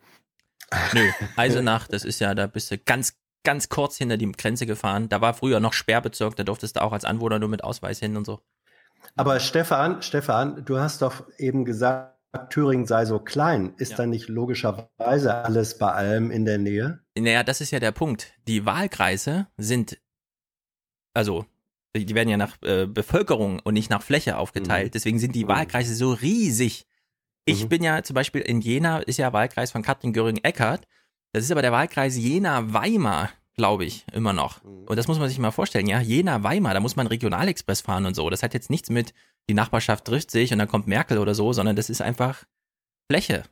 Nö, 0.92 1.11
Eisenach, 1.34 1.88
das 1.88 2.05
ist 2.05 2.20
ja, 2.20 2.32
da 2.32 2.47
bist 2.47 2.70
du 2.70 2.78
ganz, 2.78 3.16
ganz 3.45 3.68
kurz 3.68 3.97
hinter 3.97 4.16
die 4.16 4.30
Grenze 4.32 4.66
gefahren. 4.66 5.09
Da 5.09 5.20
war 5.20 5.34
früher 5.34 5.61
noch 5.61 5.72
Sperrbezirk, 5.72 6.37
da 6.37 6.45
durftest 6.45 6.76
du 6.76 6.82
auch 6.82 6.93
als 6.93 7.05
Anwohner 7.05 7.39
nur 7.39 7.49
mit 7.49 7.62
Ausweis 7.62 7.99
hin 7.99 8.16
und 8.16 8.24
so. 8.24 8.41
aber 9.14 9.39
Stefan, 9.41 10.03
Stefan, 10.03 10.64
du 10.64 10.78
hast 10.78 11.03
doch 11.03 11.26
eben 11.39 11.64
gesagt, 11.64 12.16
Thüringen 12.51 12.87
sei 12.87 13.05
so 13.07 13.18
klein. 13.18 13.74
Ist 13.78 13.99
da 13.99 14.07
nicht 14.07 14.28
logischerweise 14.28 15.34
alles 15.34 15.78
bei 15.78 15.91
allem 15.93 16.30
in 16.30 16.45
der 16.45 16.59
Nähe? 16.59 17.01
Naja, 17.16 17.43
das 17.43 17.61
ist 17.61 17.70
ja 17.70 17.80
der 17.80 17.93
Punkt. 17.93 18.34
Die 18.47 18.66
Wahlkreise 18.66 19.47
sind, 19.57 19.99
also, 21.14 21.47
die 21.97 22.14
werden 22.14 22.28
ja 22.28 22.37
nach 22.37 22.57
äh, 22.62 22.87
Bevölkerung 22.87 23.61
und 23.61 23.74
nicht 23.74 23.91
nach 23.91 24.03
Fläche 24.03 24.37
aufgeteilt. 24.37 24.95
Deswegen 24.95 25.18
sind 25.18 25.34
die 25.34 25.49
Wahlkreise 25.49 25.95
so 25.95 26.12
riesig. 26.12 26.87
Ich 27.47 27.68
bin 27.68 27.82
ja 27.82 28.03
zum 28.03 28.14
Beispiel 28.14 28.43
in 28.43 28.61
Jena, 28.61 28.99
ist 28.99 29.18
ja 29.18 29.32
Wahlkreis 29.32 29.70
von 29.70 29.82
Katrin 29.82 30.12
Göring-Eckardt. 30.12 30.87
Das 31.37 31.45
ist 31.45 31.51
aber 31.51 31.61
der 31.61 31.70
Wahlkreis 31.70 32.16
Jena-Weimar, 32.16 33.28
glaube 33.59 33.84
ich, 33.84 34.07
immer 34.14 34.32
noch. 34.32 34.64
Und 34.64 34.97
das 34.97 35.07
muss 35.07 35.18
man 35.18 35.28
sich 35.28 35.39
mal 35.39 35.51
vorstellen, 35.51 35.87
ja. 35.87 36.01
Jena-Weimar, 36.01 36.72
da 36.72 36.80
muss 36.80 36.97
man 36.97 37.07
Regionalexpress 37.07 37.82
fahren 37.82 38.07
und 38.07 38.16
so. 38.16 38.30
Das 38.30 38.43
hat 38.43 38.55
jetzt 38.55 38.70
nichts 38.70 38.89
mit, 38.89 39.12
die 39.47 39.53
Nachbarschaft 39.53 40.07
trifft 40.07 40.30
sich 40.30 40.55
und 40.55 40.59
dann 40.59 40.66
kommt 40.66 40.87
Merkel 40.87 41.18
oder 41.18 41.34
so, 41.34 41.53
sondern 41.53 41.76
das 41.76 41.91
ist 41.91 42.01
einfach 42.01 42.45
Fläche. 43.11 43.43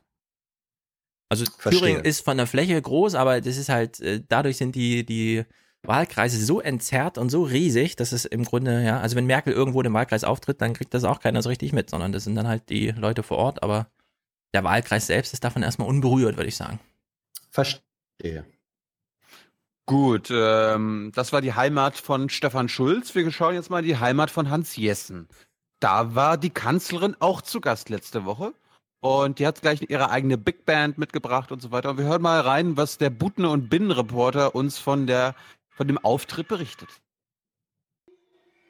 Also 1.29 1.45
Verstehe. 1.59 1.79
Thüringen 1.79 2.03
ist 2.03 2.25
von 2.25 2.37
der 2.37 2.47
Fläche 2.47 2.81
groß, 2.81 3.13
aber 3.13 3.39
das 3.39 3.55
ist 3.55 3.69
halt, 3.69 3.99
äh, 3.99 4.19
dadurch 4.27 4.57
sind 4.57 4.73
die, 4.73 5.05
die 5.05 5.43
Wahlkreise 5.83 6.43
so 6.43 6.61
entzerrt 6.61 7.19
und 7.19 7.29
so 7.29 7.43
riesig, 7.43 7.95
dass 7.97 8.13
es 8.13 8.25
im 8.25 8.45
Grunde, 8.45 8.83
ja, 8.83 8.99
also 8.99 9.15
wenn 9.15 9.27
Merkel 9.27 9.53
irgendwo 9.53 9.83
im 9.83 9.93
Wahlkreis 9.93 10.23
auftritt, 10.23 10.59
dann 10.59 10.73
kriegt 10.73 10.95
das 10.95 11.03
auch 11.03 11.19
keiner 11.19 11.43
so 11.43 11.49
richtig 11.49 11.71
mit, 11.71 11.91
sondern 11.91 12.13
das 12.13 12.23
sind 12.23 12.33
dann 12.33 12.47
halt 12.47 12.67
die 12.69 12.89
Leute 12.89 13.21
vor 13.21 13.37
Ort, 13.37 13.61
aber 13.61 13.91
der 14.55 14.63
Wahlkreis 14.63 15.05
selbst 15.05 15.33
ist 15.33 15.43
davon 15.43 15.61
erstmal 15.61 15.87
unberührt, 15.87 16.35
würde 16.35 16.49
ich 16.49 16.55
sagen. 16.55 16.79
Verstehe. 17.55 18.45
Gut, 19.85 20.29
ähm, 20.29 21.13
das 21.15 21.31
war 21.31 21.39
die 21.39 21.53
Heimat 21.53 21.95
von 21.95 22.27
Stefan 22.27 22.67
Schulz. 22.67 23.15
Wir 23.15 23.31
schauen 23.31 23.55
jetzt 23.55 23.69
mal 23.69 23.81
die 23.81 23.97
Heimat 23.97 24.29
von 24.29 24.49
Hans 24.49 24.75
Jessen. 24.75 25.29
Da 25.79 26.15
war 26.15 26.37
die 26.37 26.49
Kanzlerin 26.49 27.15
auch 27.19 27.41
zu 27.41 27.61
Gast 27.61 27.87
letzte 27.87 28.25
Woche. 28.25 28.53
Und 28.99 29.39
die 29.39 29.47
hat 29.47 29.61
gleich 29.61 29.81
ihre 29.89 30.09
eigene 30.09 30.37
Big 30.37 30.65
Band 30.65 30.97
mitgebracht 30.97 31.51
und 31.53 31.61
so 31.61 31.71
weiter. 31.71 31.91
Und 31.91 31.97
wir 31.97 32.05
hören 32.05 32.21
mal 32.21 32.41
rein, 32.41 32.75
was 32.75 32.97
der 32.97 33.09
Butne- 33.09 33.49
und 33.49 33.69
Binnenreporter 33.69 34.53
uns 34.53 34.77
von, 34.77 35.07
der, 35.07 35.33
von 35.69 35.87
dem 35.87 35.97
Auftritt 35.99 36.49
berichtet. 36.49 36.89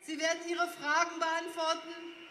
Sie 0.05 0.19
werden 0.19 0.41
Ihre 0.47 0.67
Fragen 0.67 1.17
beantworten. 1.17 2.24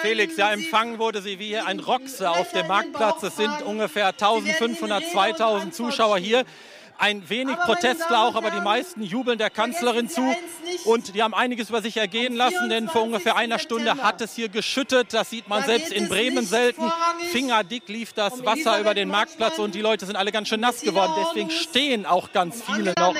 Felix, 0.00 0.36
ja, 0.36 0.52
empfangen 0.52 0.98
wurde 0.98 1.20
sie 1.20 1.38
wie 1.38 1.56
ein 1.56 1.80
Roxe 1.80 2.30
auf 2.30 2.50
dem 2.52 2.66
Marktplatz. 2.66 3.22
Es 3.22 3.36
sind 3.36 3.62
ungefähr 3.62 4.06
Sie 4.06 4.18
werden 4.18 4.42
1500, 4.42 4.80
Ihnen 4.80 4.92
Rede 4.92 5.06
und 5.06 5.12
2000 5.12 5.62
Antwort 5.62 5.74
Zuschauer 5.74 6.18
hier. 6.18 6.44
Ein 6.98 7.28
wenig 7.28 7.56
Aber, 7.56 7.66
meine 7.66 7.74
Protest 7.74 8.00
Damen 8.02 8.14
auch, 8.14 8.34
aber 8.34 8.50
die 8.50 8.60
meisten 8.60 9.02
jubeln 9.02 9.38
der 9.38 9.50
Kanzlerin 9.50 10.08
zu. 10.08 10.34
Und 10.84 11.14
die 11.14 11.22
haben 11.22 11.34
einiges 11.34 11.68
über 11.68 11.82
sich 11.82 11.96
ergehen 11.96 12.34
lassen, 12.34 12.68
denn 12.68 12.88
vor 12.88 13.02
ungefähr 13.02 13.36
einer 13.36 13.58
Stunde 13.58 14.02
hat 14.02 14.20
es 14.20 14.34
hier 14.34 14.48
geschüttet. 14.48 15.12
Das 15.12 15.30
sieht 15.30 15.48
man 15.48 15.60
Da 15.60 15.66
selbst 15.66 15.92
in 15.92 16.08
Bremen 16.08 16.46
selten. 16.46 16.90
Fingerdick 17.32 17.88
lief 17.88 18.12
das 18.12 18.34
um 18.34 18.46
Wasser 18.46 18.52
Elisabeth 18.54 18.80
über 18.80 18.94
den 18.94 19.08
Marktplatz 19.08 19.58
und 19.58 19.74
die 19.74 19.80
Leute 19.80 20.06
sind 20.06 20.16
alle 20.16 20.32
ganz 20.32 20.48
schön 20.48 20.60
nass 20.60 20.80
geworden. 20.80 21.12
Deswegen 21.26 21.50
stehen 21.50 22.06
auch 22.06 22.32
ganz 22.32 22.62
viele 22.62 22.76
Angela 22.96 23.12
noch. 23.12 23.16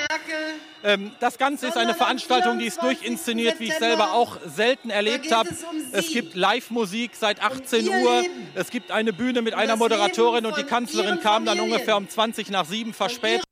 Ähm, 0.83 1.11
das 1.19 1.37
Ganze 1.37 1.67
ist 1.67 1.77
eine 1.77 1.93
Veranstaltung, 1.93 2.59
die 2.59 2.65
ist 2.65 2.81
durchinszeniert, 2.81 3.59
wie 3.59 3.65
ich 3.65 3.73
selber 3.73 4.13
auch 4.13 4.37
selten 4.45 4.89
erlebt 4.89 5.31
habe. 5.31 5.49
Es 5.91 6.07
gibt 6.09 6.35
Live-Musik 6.35 7.11
seit 7.15 7.41
18 7.41 7.89
Uhr. 7.89 8.23
Es 8.55 8.69
gibt 8.69 8.91
eine 8.91 9.13
Bühne 9.13 9.41
mit 9.41 9.53
einer 9.53 9.75
Moderatorin 9.75 10.45
und 10.45 10.57
die 10.57 10.63
Kanzlerin 10.63 11.19
kam 11.19 11.45
dann 11.45 11.59
ungefähr 11.59 11.97
um 11.97 12.07
20 12.07 12.49
nach 12.51 12.65
7 12.65 12.93
verspätet. 12.93 13.43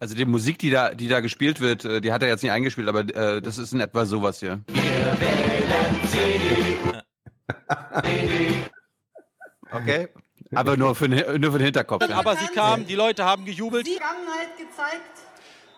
Also 0.00 0.14
die 0.14 0.24
Musik, 0.24 0.58
die 0.58 0.70
da, 0.70 0.94
die 0.94 1.08
da 1.08 1.20
gespielt 1.20 1.60
wird, 1.60 1.84
äh, 1.84 2.00
die 2.00 2.10
hat 2.10 2.22
er 2.22 2.28
jetzt 2.28 2.42
nicht 2.42 2.52
eingespielt, 2.52 2.88
aber 2.88 3.00
äh, 3.00 3.42
das 3.42 3.58
ist 3.58 3.72
in 3.74 3.80
etwa 3.80 4.06
sowas 4.06 4.40
hier. 4.40 4.60
Okay. 9.72 10.08
Aber 10.52 10.76
nur 10.76 10.94
für, 10.96 11.08
den- 11.08 11.40
nur 11.40 11.52
für 11.52 11.58
den 11.58 11.66
Hinterkopf. 11.66 12.04
Ja. 12.08 12.16
Aber 12.18 12.34
sie 12.36 12.48
kam, 12.48 12.84
die 12.86 12.96
Leute 12.96 13.24
haben 13.24 13.44
gejubelt. 13.44 13.86
Vergangenheit 13.86 14.56
gezeigt, 14.58 15.29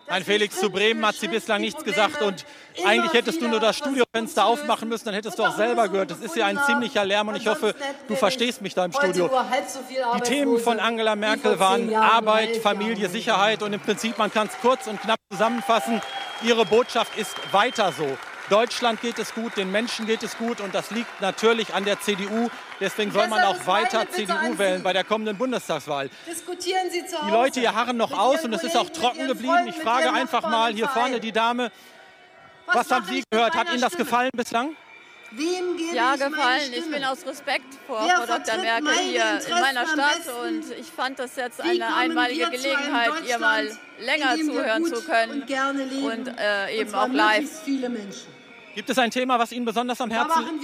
Ein 0.07 0.23
Felix 0.23 0.59
zu 0.59 0.69
Bremen 0.69 1.05
hat 1.05 1.15
sie 1.15 1.27
bislang 1.27 1.61
nichts 1.61 1.83
gesagt 1.83 2.21
und 2.21 2.45
eigentlich 2.85 3.13
hättest 3.13 3.41
du 3.41 3.47
nur 3.47 3.59
das 3.59 3.77
Studiofenster 3.77 4.45
aufmachen 4.45 4.89
müssen, 4.89 5.05
dann 5.05 5.13
hättest 5.13 5.39
du 5.39 5.43
auch 5.43 5.55
selber 5.55 5.87
gehört. 5.87 6.11
Das 6.11 6.19
ist 6.19 6.35
ja 6.35 6.45
ein 6.45 6.59
ziemlicher 6.65 7.05
Lärm 7.05 7.29
und 7.29 7.35
ich 7.35 7.47
hoffe, 7.47 7.73
du 8.07 8.15
verstehst 8.15 8.61
mich 8.61 8.73
da 8.73 8.85
im 8.85 8.91
Studio. 8.91 9.29
Die 10.17 10.21
Themen 10.21 10.59
von 10.59 10.79
Angela 10.79 11.15
Merkel 11.15 11.59
waren 11.59 11.93
Arbeit, 11.95 12.57
Familie, 12.57 13.09
Sicherheit 13.09 13.63
und 13.63 13.73
im 13.73 13.79
Prinzip, 13.79 14.17
man 14.17 14.31
kann 14.31 14.47
es 14.47 14.59
kurz 14.61 14.87
und 14.87 15.01
knapp 15.01 15.19
zusammenfassen, 15.31 16.01
ihre 16.43 16.65
Botschaft 16.65 17.17
ist 17.17 17.35
weiter 17.51 17.91
so. 17.91 18.17
Deutschland 18.49 19.01
geht 19.01 19.19
es 19.19 19.33
gut, 19.33 19.55
den 19.55 19.71
Menschen 19.71 20.05
geht 20.05 20.21
es 20.21 20.37
gut 20.37 20.59
und 20.59 20.75
das 20.75 20.91
liegt 20.91 21.21
natürlich 21.21 21.73
an 21.73 21.85
der 21.85 21.99
CDU. 22.01 22.49
Deswegen 22.79 23.11
soll 23.11 23.27
man 23.27 23.43
auch 23.43 23.65
weiter 23.65 24.09
CDU 24.09 24.57
wählen 24.57 24.83
bei 24.83 24.91
der 24.93 25.03
kommenden 25.03 25.37
Bundestagswahl. 25.37 26.09
Diskutieren 26.29 26.89
Sie 26.91 27.05
zu 27.05 27.17
Hause. 27.17 27.25
Die 27.25 27.31
Leute 27.31 27.59
hier 27.61 27.73
harren 27.73 27.97
noch 27.97 28.11
aus 28.11 28.43
und 28.43 28.53
es 28.53 28.63
ist 28.63 28.75
auch 28.75 28.89
trocken 28.89 29.27
geblieben. 29.27 29.53
Freunden, 29.53 29.69
Ich 29.69 29.77
frage 29.77 30.11
einfach 30.11 30.43
mal 30.43 30.73
hier 30.73 30.89
vorne 30.89 31.19
die 31.19 31.31
Dame, 31.31 31.71
Was 32.65 32.75
was 32.75 32.91
haben 32.91 33.05
Sie 33.05 33.23
gehört? 33.29 33.55
Hat 33.55 33.69
Ihnen 33.71 33.81
das 33.81 33.95
gefallen 33.95 34.31
bislang? 34.35 34.75
Wem 35.31 35.77
gebe 35.77 35.95
Ja, 35.95 36.13
ich 36.13 36.19
meine 36.19 36.31
gefallen. 36.35 36.73
Ich 36.73 36.91
bin 36.91 37.03
aus 37.03 37.25
Respekt 37.25 37.65
vor 37.87 38.05
Wer 38.05 38.17
Frau 38.17 38.37
Dr. 38.37 38.57
Merkel 38.61 38.93
hier 38.99 39.41
in 39.47 39.59
meiner 39.59 39.87
Stadt 39.87 40.21
und 40.45 40.71
ich 40.79 40.85
fand 40.85 41.17
das 41.17 41.35
jetzt 41.37 41.59
eine 41.59 41.95
einmalige 41.95 42.49
Gelegenheit, 42.51 43.11
ihr 43.27 43.39
mal 43.39 43.71
länger 43.99 44.35
zuhören 44.35 44.85
zu 44.85 45.01
können 45.01 45.41
und 45.41 45.47
gerne 45.47 45.85
leben, 45.85 46.05
und 46.05 46.27
äh, 46.37 46.75
eben 46.77 46.89
und 46.89 46.95
auch 46.95 47.07
live. 47.07 47.49
viele 47.63 47.89
Menschen. 47.89 48.32
Gibt 48.75 48.89
es 48.89 48.97
ein 48.97 49.11
Thema, 49.11 49.37
was 49.37 49.51
Ihnen 49.51 49.65
besonders 49.65 50.01
am 50.01 50.09
Herzen 50.09 50.45
ein 50.45 50.59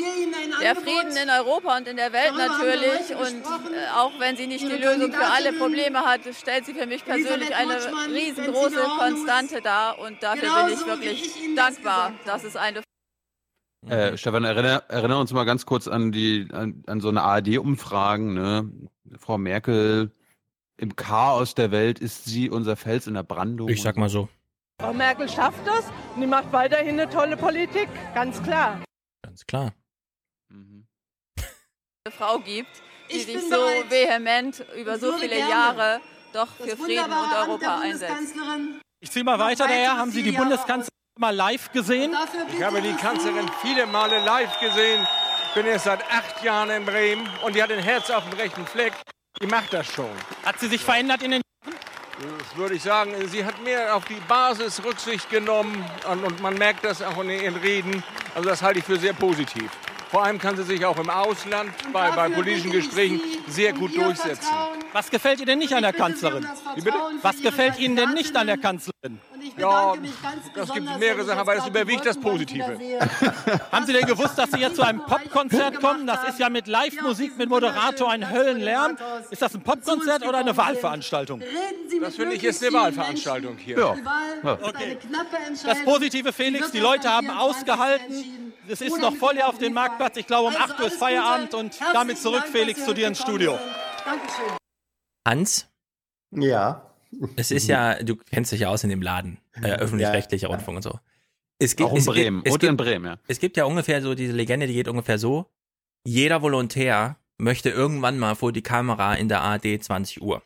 Der. 0.61 0.75
Frieden 0.75 1.15
in 1.15 1.29
Europa 1.29 1.77
und 1.77 1.87
in 1.87 1.95
der 1.95 2.11
Welt 2.11 2.33
Darüber 2.35 2.47
natürlich 2.57 3.15
und 3.15 3.43
äh, 3.73 3.89
auch 3.95 4.11
wenn 4.19 4.35
sie 4.35 4.47
nicht 4.47 4.63
die 4.63 4.67
Ihre 4.67 4.95
Lösung 4.95 5.11
für 5.11 5.25
alle 5.25 5.53
Probleme 5.53 5.99
hat, 5.99 6.21
stellt 6.33 6.65
sie 6.65 6.73
für 6.73 6.87
mich 6.87 7.05
persönlich 7.05 7.53
eine 7.55 7.75
riesengroße. 8.11 8.79
Konstante 8.97 9.61
dar 9.61 9.99
und 9.99 10.21
dafür 10.23 10.41
Genauso 10.41 10.65
bin 10.65 10.73
ich 10.73 10.85
wirklich 10.85 11.35
ich 11.35 11.55
das 11.55 11.75
dankbar. 11.75 12.09
gesagt 12.09 12.27
Das 12.27 12.43
ist 12.43 12.57
eine 12.57 12.81
Äh, 13.87 14.17
Stefan, 14.17 14.43
erinnere, 14.43 14.83
erinnere 14.89 15.19
uns 15.19 15.31
mal 15.31 15.45
ganz 15.45 15.65
kurz 15.65 15.87
an 15.87 16.11
die 16.11 16.47
an, 16.51 16.83
an 16.87 17.01
so 17.01 17.09
eine 17.09 17.21
ARD-Umfragen. 17.21 18.33
Ne? 18.33 18.71
Frau 19.17 19.37
Merkel 19.37 20.11
im 20.77 20.95
Chaos 20.95 21.55
der 21.55 21.71
Welt 21.71 21.99
ist 21.99 22.25
sie 22.25 22.49
unser 22.49 22.75
Fels 22.75 23.07
in 23.07 23.13
der 23.13 23.23
Brandung. 23.23 23.69
Ich 23.69 23.81
sag 23.81 23.97
mal 23.97 24.09
so. 24.09 24.29
Frau 24.79 24.93
Merkel 24.93 25.27
schafft 25.29 25.65
das 25.67 25.85
und 26.15 26.21
die 26.21 26.27
macht 26.27 26.51
weiterhin 26.53 26.99
eine 26.99 27.09
tolle 27.09 27.35
Politik, 27.35 27.89
ganz 28.15 28.41
klar. 28.41 28.81
Ganz 29.21 29.45
klar. 29.45 29.73
Frau 32.17 32.39
gibt, 32.39 32.81
die 33.11 33.17
Ich 33.17 33.25
sich 33.25 33.41
so 33.41 33.49
bereit. 33.49 33.91
vehement 33.91 34.65
über 34.77 34.97
so 34.97 35.13
viele 35.17 35.35
gerne 35.35 35.49
Jahre 35.49 36.01
doch 36.33 36.47
für 36.55 36.67
Das 36.67 36.79
Frieden 36.79 37.11
und 37.11 37.33
Europa 37.33 37.79
einsetzt. 37.79 38.35
Ich 39.01 39.11
ziehe 39.11 39.25
mal 39.25 39.39
weiter 39.39 39.67
daher. 39.67 39.97
Haben 39.97 40.11
Sie 40.11 40.23
die 40.23 40.31
Bundeskanzlerin 40.31 40.89
mal 41.19 41.35
live 41.35 41.71
gesehen? 41.71 42.15
Ich 42.53 42.63
habe 42.63 42.81
die 42.81 42.93
Kanzlerin 42.93 43.49
viele 43.61 43.85
Male 43.85 44.23
live 44.23 44.59
gesehen. 44.59 45.05
Ich 45.47 45.53
bin 45.55 45.65
jetzt 45.65 45.83
seit 45.85 46.01
acht 46.11 46.41
Jahren 46.43 46.69
in 46.69 46.85
Bremen 46.85 47.27
und 47.43 47.55
die 47.55 47.61
hat 47.63 47.71
ein 47.71 47.79
Herz 47.79 48.09
auf 48.09 48.23
dem 48.29 48.37
rechten 48.39 48.65
Fleck. 48.65 48.93
Die 49.41 49.47
macht 49.47 49.73
das 49.73 49.87
schon. 49.87 50.09
Hat 50.45 50.59
sie 50.59 50.67
sich 50.67 50.81
verändert 50.83 51.23
in 51.23 51.31
den 51.31 51.41
Das 52.21 52.57
würde 52.57 52.75
ich 52.75 52.83
sagen, 52.83 53.13
sie 53.29 53.45
hat 53.45 53.63
mehr 53.63 53.95
auf 53.95 54.03
die 54.03 54.19
Basis 54.27 54.83
Rücksicht 54.83 55.29
genommen 55.29 55.85
und, 56.11 56.41
man 56.41 56.53
merkt 56.55 56.83
das 56.83 57.01
auch 57.01 57.21
in 57.21 57.29
ihren 57.29 57.55
Reden. 57.55 58.03
Also 58.35 58.49
das 58.49 58.61
halte 58.61 58.79
ich 58.79 58.85
für 58.85 58.97
sehr 58.97 59.13
positiv. 59.13 59.71
Vor 60.09 60.23
allem 60.23 60.39
kann 60.39 60.57
sie 60.57 60.63
sich 60.63 60.83
auch 60.85 60.97
im 60.97 61.09
Ausland 61.09 61.69
bei, 61.93 62.09
bei 62.11 62.29
politischen 62.29 62.71
Gesprächen 62.71 63.21
sehr 63.47 63.73
gut 63.73 63.95
durchsetzen. 63.95 64.47
Was 64.91 65.11
gefällt 65.11 65.39
Ihnen 65.39 65.47
denn 65.47 65.59
nicht 65.59 65.73
an 65.73 65.83
der 65.83 65.93
Kanzlerin? 65.93 66.47
Was 67.21 67.41
gefällt 67.41 67.77
Ihnen 67.77 67.95
denn 67.95 68.13
nicht 68.13 68.35
an 68.35 68.47
der 68.47 68.57
Kanzlerin? 68.57 69.19
Ja, 69.57 69.93
das 70.55 70.73
gibt 70.73 70.99
mehrere 70.99 71.23
Sachen, 71.25 71.39
aber 71.39 71.55
es 71.55 71.67
überwiegt 71.67 72.05
das 72.05 72.19
Positive. 72.19 72.79
Haben 73.71 73.85
Sie 73.85 73.93
denn 73.93 74.05
gewusst, 74.05 74.37
dass 74.37 74.51
Sie 74.51 74.59
jetzt 74.59 74.77
zu 74.77 74.81
einem 74.81 75.01
Popkonzert 75.05 75.79
kommen? 75.79 76.07
Das 76.07 76.27
ist 76.27 76.39
ja 76.39 76.49
mit 76.49 76.67
Live-Musik, 76.67 77.37
mit 77.37 77.49
Moderator 77.49 78.09
ein 78.09 78.31
Höllenlärm. 78.31 78.97
Ist 79.29 79.41
das 79.41 79.53
ein 79.53 79.61
Popkonzert 79.61 80.25
oder 80.25 80.39
eine 80.39 80.57
Wahlveranstaltung? 80.57 81.41
Das 82.01 82.15
finde 82.15 82.35
ich 82.35 82.41
jetzt 82.41 82.63
eine 82.63 82.73
Wahlveranstaltung 82.73 83.57
hier. 83.57 83.77
Ja. 83.77 83.95
Das 84.43 84.59
knappe 84.59 85.37
Das. 85.65 85.83
Positive, 85.83 86.33
Felix, 86.33 86.71
die 86.71 86.79
Leute 86.79 87.09
haben 87.09 87.29
ausgehalten. 87.29 88.49
Es 88.67 88.81
ist 88.81 88.99
noch 88.99 89.15
voll 89.15 89.33
hier 89.33 89.47
auf 89.47 89.57
dem 89.57 89.73
Marktplatz. 89.99 90.17
Ich 90.17 90.27
glaube, 90.27 90.47
um 90.49 90.55
8 90.55 90.79
Uhr 90.79 90.87
ist 90.87 90.97
Feierabend 90.97 91.53
und 91.53 91.77
damit 91.93 92.17
zurück, 92.17 92.43
Felix, 92.51 92.83
zu 92.85 92.93
dir 92.93 93.07
ins 93.07 93.19
Studio. 93.21 93.59
Dankeschön. 94.05 94.57
Hans, 95.27 95.67
Ja. 96.31 96.89
es 97.35 97.51
ist 97.51 97.67
ja, 97.67 98.01
du 98.01 98.15
kennst 98.15 98.51
dich 98.51 98.61
ja 98.61 98.69
aus 98.69 98.83
in 98.83 98.89
dem 98.89 99.01
Laden, 99.01 99.39
äh, 99.61 99.71
öffentlich-rechtlicher 99.73 100.47
Rundfunk 100.47 100.77
und 100.77 100.83
so. 100.83 100.99
Es 101.59 101.75
gibt, 101.75 101.89
Auch 101.89 101.93
in 101.93 101.99
es 101.99 102.05
Bremen. 102.05 102.37
Gibt, 102.37 102.47
es, 102.47 102.53
Und 102.53 102.63
in 102.63 102.69
gibt, 102.69 102.77
Bremen, 102.81 103.05
ja. 103.05 103.17
es 103.27 103.39
gibt 103.39 103.57
ja 103.57 103.65
ungefähr 103.65 104.01
so 104.01 104.15
diese 104.15 104.31
Legende, 104.33 104.65
die 104.65 104.73
geht 104.73 104.87
ungefähr 104.87 105.19
so. 105.19 105.45
Jeder 106.05 106.41
Volontär 106.41 107.17
möchte 107.37 107.69
irgendwann 107.69 108.17
mal 108.17 108.35
vor 108.35 108.53
die 108.53 108.61
Kamera 108.63 109.15
in 109.15 109.27
der 109.27 109.41
ARD 109.41 109.83
20 109.83 110.21
Uhr. 110.21 110.41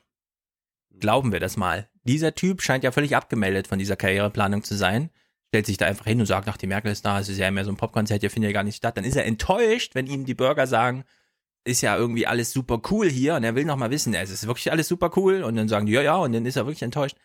Glauben 0.99 1.31
wir 1.31 1.39
das 1.39 1.55
mal. 1.55 1.87
Dieser 2.03 2.33
Typ 2.33 2.61
scheint 2.61 2.83
ja 2.83 2.91
völlig 2.91 3.15
abgemeldet 3.15 3.67
von 3.67 3.77
dieser 3.79 3.95
Karriereplanung 3.95 4.63
zu 4.63 4.75
sein. 4.75 5.11
Stellt 5.53 5.67
sich 5.67 5.77
da 5.77 5.85
einfach 5.85 6.05
hin 6.05 6.19
und 6.19 6.25
sagt, 6.25 6.49
ach, 6.49 6.57
die 6.57 6.65
Merkel 6.65 6.91
ist 6.91 7.05
da, 7.05 7.19
es 7.19 7.29
ist 7.29 7.37
ja 7.37 7.51
mehr 7.51 7.63
so 7.63 7.69
ein 7.69 7.77
Popkonzert, 7.77 8.21
hier 8.21 8.31
findet 8.31 8.49
ja 8.49 8.53
gar 8.55 8.63
nicht 8.63 8.75
statt. 8.77 8.97
Dann 8.97 9.03
ist 9.03 9.15
er 9.15 9.25
enttäuscht, 9.25 9.93
wenn 9.93 10.07
ihm 10.07 10.25
die 10.25 10.33
Bürger 10.33 10.65
sagen, 10.65 11.03
ist 11.63 11.81
ja 11.81 11.95
irgendwie 11.95 12.25
alles 12.25 12.51
super 12.51 12.81
cool 12.89 13.07
hier 13.07 13.35
und 13.35 13.43
er 13.43 13.53
will 13.53 13.63
noch 13.63 13.75
mal 13.77 13.91
wissen, 13.91 14.15
es 14.15 14.31
ist 14.31 14.47
wirklich 14.47 14.71
alles 14.71 14.87
super 14.87 15.11
cool 15.15 15.43
und 15.43 15.55
dann 15.55 15.67
sagen 15.67 15.85
die, 15.85 15.91
ja, 15.91 16.01
ja, 16.01 16.15
und 16.15 16.33
dann 16.33 16.43
ist 16.47 16.55
er 16.55 16.65
wirklich 16.65 16.81
enttäuscht. 16.81 17.17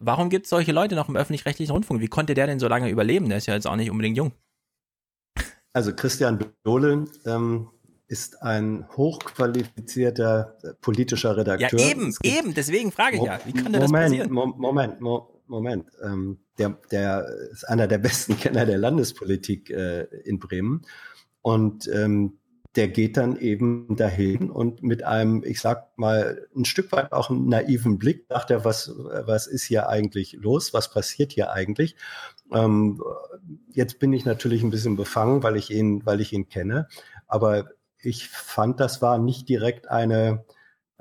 Warum 0.00 0.28
gibt 0.28 0.44
es 0.44 0.50
solche 0.50 0.70
Leute 0.70 0.96
noch 0.96 1.08
im 1.08 1.16
öffentlich-rechtlichen 1.16 1.72
Rundfunk? 1.72 2.02
Wie 2.02 2.08
konnte 2.08 2.34
der 2.34 2.46
denn 2.46 2.58
so 2.60 2.68
lange 2.68 2.90
überleben? 2.90 3.30
Der 3.30 3.38
ist 3.38 3.46
ja 3.46 3.54
jetzt 3.54 3.66
auch 3.66 3.74
nicht 3.76 3.90
unbedingt 3.90 4.18
jung. 4.18 4.32
Also 5.72 5.94
Christian 5.94 6.44
Dohle 6.64 7.06
ähm, 7.24 7.70
ist 8.06 8.42
ein 8.42 8.86
hochqualifizierter 8.98 10.58
äh, 10.62 10.74
politischer 10.82 11.30
Ja, 11.30 11.34
Redakteur. 11.36 11.80
eben, 11.80 12.08
Es 12.08 12.18
gibt- 12.18 12.36
eben, 12.38 12.52
deswegen 12.54 12.92
frage 12.92 13.16
ich 13.16 13.22
ja, 13.22 13.40
wie 13.46 13.52
das 13.54 13.64
Moment, 13.72 13.90
passieren? 13.92 14.30
Mo 14.30 14.46
Moment, 14.46 15.00
Mo 15.00 15.42
Moment. 15.46 15.86
Ähm, 16.04 16.38
der, 16.62 16.78
der 16.90 17.26
ist 17.50 17.68
einer 17.68 17.86
der 17.86 17.98
besten 17.98 18.36
Kenner 18.40 18.66
der 18.66 18.78
Landespolitik 18.78 19.70
äh, 19.70 20.02
in 20.24 20.38
Bremen. 20.38 20.82
Und 21.42 21.88
ähm, 21.88 22.38
der 22.76 22.88
geht 22.88 23.18
dann 23.18 23.36
eben 23.36 23.96
dahin 23.96 24.50
und 24.50 24.82
mit 24.82 25.02
einem, 25.02 25.42
ich 25.44 25.60
sag 25.60 25.98
mal, 25.98 26.46
ein 26.56 26.64
Stück 26.64 26.90
weit 26.92 27.12
auch 27.12 27.28
einen 27.28 27.46
naiven 27.46 27.98
Blick 27.98 28.24
sagt 28.30 28.50
er, 28.50 28.64
was, 28.64 28.90
was 28.96 29.46
ist 29.46 29.64
hier 29.64 29.90
eigentlich 29.90 30.38
los? 30.40 30.72
Was 30.72 30.90
passiert 30.90 31.32
hier 31.32 31.52
eigentlich? 31.52 31.96
Ähm, 32.50 33.02
jetzt 33.72 33.98
bin 33.98 34.14
ich 34.14 34.24
natürlich 34.24 34.62
ein 34.62 34.70
bisschen 34.70 34.96
befangen, 34.96 35.42
weil 35.42 35.56
ich 35.56 35.70
ihn, 35.70 36.06
weil 36.06 36.22
ich 36.22 36.32
ihn 36.32 36.48
kenne. 36.48 36.88
Aber 37.26 37.68
ich 37.98 38.28
fand, 38.28 38.80
das 38.80 39.02
war 39.02 39.18
nicht 39.18 39.50
direkt 39.50 39.90
eine, 39.90 40.44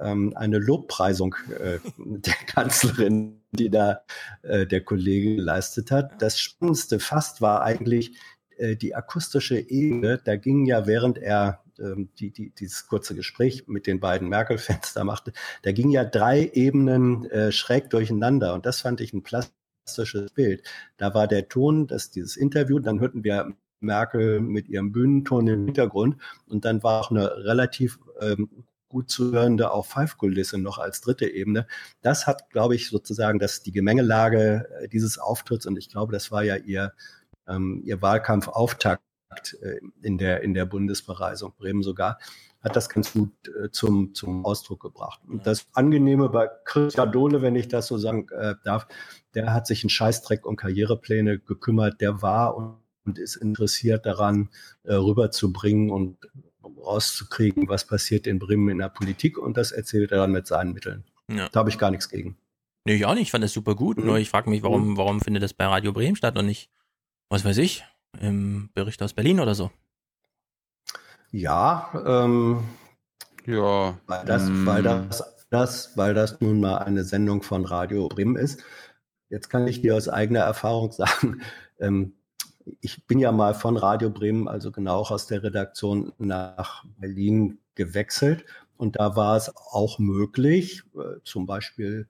ähm, 0.01 0.33
eine 0.35 0.57
Lobpreisung 0.57 1.35
äh, 1.59 1.79
der 1.97 2.33
Kanzlerin, 2.47 3.41
die 3.51 3.69
da 3.69 4.01
äh, 4.41 4.65
der 4.65 4.81
Kollege 4.81 5.35
geleistet 5.37 5.91
hat. 5.91 6.21
Das 6.21 6.39
Spannendste 6.39 6.99
fast 6.99 7.41
war 7.41 7.61
eigentlich 7.61 8.17
äh, 8.57 8.75
die 8.75 8.95
akustische 8.95 9.59
Ebene. 9.59 10.19
Da 10.23 10.35
ging 10.35 10.65
ja, 10.65 10.87
während 10.87 11.17
er 11.17 11.63
ähm, 11.79 12.09
die, 12.19 12.31
die, 12.31 12.51
dieses 12.51 12.87
kurze 12.87 13.15
Gespräch 13.15 13.67
mit 13.67 13.87
den 13.87 13.99
beiden 13.99 14.29
Merkel-Fans 14.29 14.93
da 14.93 15.03
machte, 15.03 15.33
da 15.63 15.71
ging 15.71 15.89
ja 15.89 16.03
drei 16.03 16.49
Ebenen 16.53 17.25
äh, 17.31 17.51
schräg 17.51 17.89
durcheinander. 17.89 18.53
Und 18.53 18.65
das 18.65 18.81
fand 18.81 19.01
ich 19.01 19.13
ein 19.13 19.23
plastisches 19.23 20.31
Bild. 20.31 20.63
Da 20.97 21.13
war 21.13 21.27
der 21.27 21.47
Ton, 21.47 21.87
das 21.87 22.11
dieses 22.11 22.37
Interview, 22.37 22.79
dann 22.79 22.99
hörten 22.99 23.23
wir 23.23 23.53
Merkel 23.81 24.41
mit 24.41 24.69
ihrem 24.69 24.91
Bühnenton 24.91 25.47
im 25.47 25.65
Hintergrund 25.65 26.17
und 26.47 26.65
dann 26.65 26.83
war 26.83 27.01
auch 27.01 27.11
eine 27.11 27.35
relativ 27.37 27.99
ähm, 28.19 28.47
gut 28.91 29.09
zu 29.09 29.31
hörende 29.31 29.71
auch 29.71 29.85
Five-Kulisse 29.85 30.57
noch 30.57 30.77
als 30.77 31.01
dritte 31.01 31.25
Ebene. 31.25 31.65
Das 32.01 32.27
hat, 32.27 32.49
glaube 32.49 32.75
ich, 32.75 32.89
sozusagen 32.89 33.39
das, 33.39 33.63
die 33.63 33.71
Gemengelage 33.71 34.67
äh, 34.81 34.87
dieses 34.89 35.17
Auftritts 35.17 35.65
und 35.65 35.77
ich 35.77 35.89
glaube, 35.89 36.11
das 36.11 36.31
war 36.31 36.43
ja 36.43 36.57
ihr, 36.57 36.93
ähm, 37.47 37.81
ihr 37.85 38.01
Wahlkampfauftakt 38.01 39.01
äh, 39.61 39.79
in 40.01 40.17
der, 40.17 40.41
in 40.43 40.53
der 40.53 40.65
Bundesbereisung, 40.65 41.53
Bremen 41.57 41.83
sogar, 41.83 42.19
hat 42.61 42.75
das 42.75 42.89
ganz 42.89 43.13
gut 43.13 43.31
äh, 43.47 43.71
zum, 43.71 44.13
zum 44.13 44.45
Ausdruck 44.45 44.81
gebracht. 44.81 45.21
Und 45.27 45.47
das 45.47 45.65
Angenehme 45.73 46.29
bei 46.29 46.49
Christian 46.65 47.11
Dohle, 47.11 47.41
wenn 47.41 47.55
ich 47.55 47.69
das 47.69 47.87
so 47.87 47.97
sagen 47.97 48.27
äh, 48.29 48.55
darf, 48.63 48.87
der 49.33 49.53
hat 49.53 49.67
sich 49.67 49.83
einen 49.83 49.89
Scheißdreck 49.89 50.45
um 50.45 50.57
Karrierepläne 50.57 51.39
gekümmert, 51.39 52.01
der 52.01 52.21
war 52.21 52.55
und, 52.55 52.75
und 53.05 53.17
ist 53.17 53.37
interessiert 53.37 54.05
daran, 54.05 54.49
äh, 54.83 54.93
rüberzubringen 54.93 55.89
und 55.89 56.17
rauszukriegen, 56.85 57.67
was 57.69 57.85
passiert 57.85 58.27
in 58.27 58.39
Bremen 58.39 58.69
in 58.69 58.77
der 58.79 58.89
Politik 58.89 59.37
und 59.37 59.57
das 59.57 59.71
erzählt 59.71 60.11
er 60.11 60.19
dann 60.19 60.31
mit 60.31 60.47
seinen 60.47 60.73
Mitteln. 60.73 61.03
Ja. 61.29 61.49
Da 61.49 61.59
habe 61.59 61.69
ich 61.69 61.77
gar 61.77 61.91
nichts 61.91 62.09
gegen. 62.09 62.37
Nee, 62.85 62.95
ich 62.95 63.05
auch 63.05 63.13
nicht. 63.13 63.23
Ich 63.23 63.31
fand 63.31 63.43
das 63.43 63.53
super 63.53 63.75
gut. 63.75 63.97
Mhm. 63.97 64.05
Nur 64.05 64.17
ich 64.17 64.29
frage 64.29 64.49
mich, 64.49 64.63
warum, 64.63 64.97
warum 64.97 65.21
findet 65.21 65.43
das 65.43 65.53
bei 65.53 65.65
Radio 65.65 65.93
Bremen 65.93 66.15
statt 66.15 66.37
und 66.37 66.45
nicht, 66.47 66.69
was 67.29 67.45
weiß 67.45 67.57
ich, 67.59 67.85
im 68.19 68.69
Bericht 68.73 69.01
aus 69.03 69.13
Berlin 69.13 69.39
oder 69.39 69.55
so? 69.55 69.71
Ja, 71.31 71.89
ähm, 72.05 72.63
ja, 73.45 73.97
weil 74.05 74.25
das, 74.25 74.49
mm. 74.49 74.65
weil 74.65 74.83
das, 74.83 75.45
das, 75.49 75.97
weil 75.97 76.13
das 76.13 76.41
nun 76.41 76.59
mal 76.59 76.79
eine 76.79 77.05
Sendung 77.05 77.41
von 77.41 77.65
Radio 77.65 78.09
Bremen 78.09 78.35
ist. 78.35 78.63
Jetzt 79.29 79.49
kann 79.49 79.65
ich 79.65 79.81
dir 79.81 79.95
aus 79.95 80.09
eigener 80.09 80.41
Erfahrung 80.41 80.91
sagen, 80.91 81.41
ähm, 81.79 82.13
ich 82.81 83.05
bin 83.07 83.19
ja 83.19 83.31
mal 83.31 83.53
von 83.53 83.77
Radio 83.77 84.09
Bremen, 84.09 84.47
also 84.47 84.71
genau 84.71 84.97
auch 84.97 85.11
aus 85.11 85.27
der 85.27 85.43
Redaktion 85.43 86.13
nach 86.17 86.83
Berlin 86.97 87.59
gewechselt. 87.75 88.45
Und 88.77 88.99
da 88.99 89.15
war 89.15 89.37
es 89.37 89.53
auch 89.55 89.99
möglich, 89.99 90.83
äh, 90.95 91.19
zum 91.23 91.45
Beispiel 91.45 92.07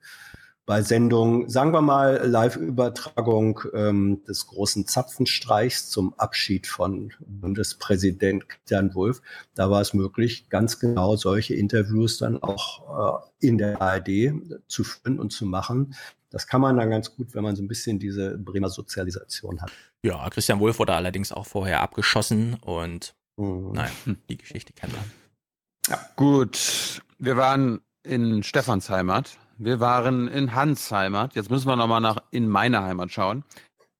bei 0.66 0.84
Sendungen, 0.84 1.50
sagen 1.50 1.74
wir 1.74 1.82
mal, 1.82 2.22
Live-Übertragung 2.26 3.60
ähm, 3.74 4.24
des 4.26 4.48
großen 4.48 4.88
Zapfenstreichs 4.88 5.90
zum 5.90 6.14
Abschied 6.14 6.68
von 6.68 7.12
Bundespräsident 7.20 8.48
Christian 8.48 8.94
Wulff, 8.96 9.22
da 9.56 9.70
war 9.70 9.82
es 9.82 9.94
möglich, 9.94 10.50
ganz 10.50 10.80
genau 10.80 11.16
solche 11.18 11.56
Interviews 11.56 12.20
dann 12.20 12.42
auch 12.42 13.26
äh, 13.42 13.48
in 13.48 13.58
der 13.58 13.82
ARD 13.82 14.34
zu 14.68 14.84
führen 14.84 15.20
und 15.20 15.32
zu 15.32 15.46
machen. 15.46 15.96
Das 16.32 16.48
kann 16.48 16.62
man 16.62 16.78
dann 16.78 16.90
ganz 16.90 17.14
gut, 17.16 17.36
wenn 17.36 17.44
man 17.44 17.56
so 17.56 17.62
ein 17.62 17.68
bisschen 17.68 18.00
diese 18.00 18.38
Bremer 18.38 18.70
Sozialisation 18.70 19.62
hat. 19.62 19.72
Ja, 20.04 20.28
Christian 20.30 20.60
Wulff 20.60 20.80
wurde 20.80 20.94
allerdings 20.96 21.32
auch 21.32 21.46
vorher 21.46 21.82
abgeschossen 21.82 22.56
und 22.56 23.14
Mhm. 23.38 23.72
naja, 23.74 23.92
die 24.30 24.38
Geschichte 24.38 24.74
kennen 24.74 24.94
wir. 24.94 26.00
Gut, 26.16 27.02
wir 27.18 27.38
waren 27.38 27.82
in 28.04 28.44
Stefans 28.44 28.90
Heimat, 28.90 29.38
wir 29.58 29.80
waren 29.80 30.28
in 30.28 30.56
Hans 30.56 30.92
Heimat. 30.92 31.36
Jetzt 31.36 31.50
müssen 31.50 31.68
wir 31.68 31.76
nochmal 31.76 32.02
nach 32.02 32.18
in 32.32 32.48
meine 32.48 32.82
Heimat 32.84 33.12
schauen. 33.12 33.44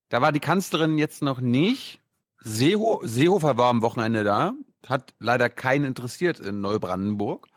Da 0.10 0.22
war 0.22 0.32
die 0.32 0.40
Kanzlerin 0.40 0.98
jetzt 0.98 1.22
noch 1.22 1.40
nicht. 1.40 2.00
Seeho 2.44 3.02
Seehofer 3.04 3.58
war 3.58 3.70
am 3.70 3.82
Wochenende 3.82 4.24
da, 4.24 4.54
hat 4.88 5.14
leider 5.20 5.50
keinen 5.50 5.86
interessiert 5.86 6.40
in 6.40 6.62
Neubrandenburg. 6.62 7.48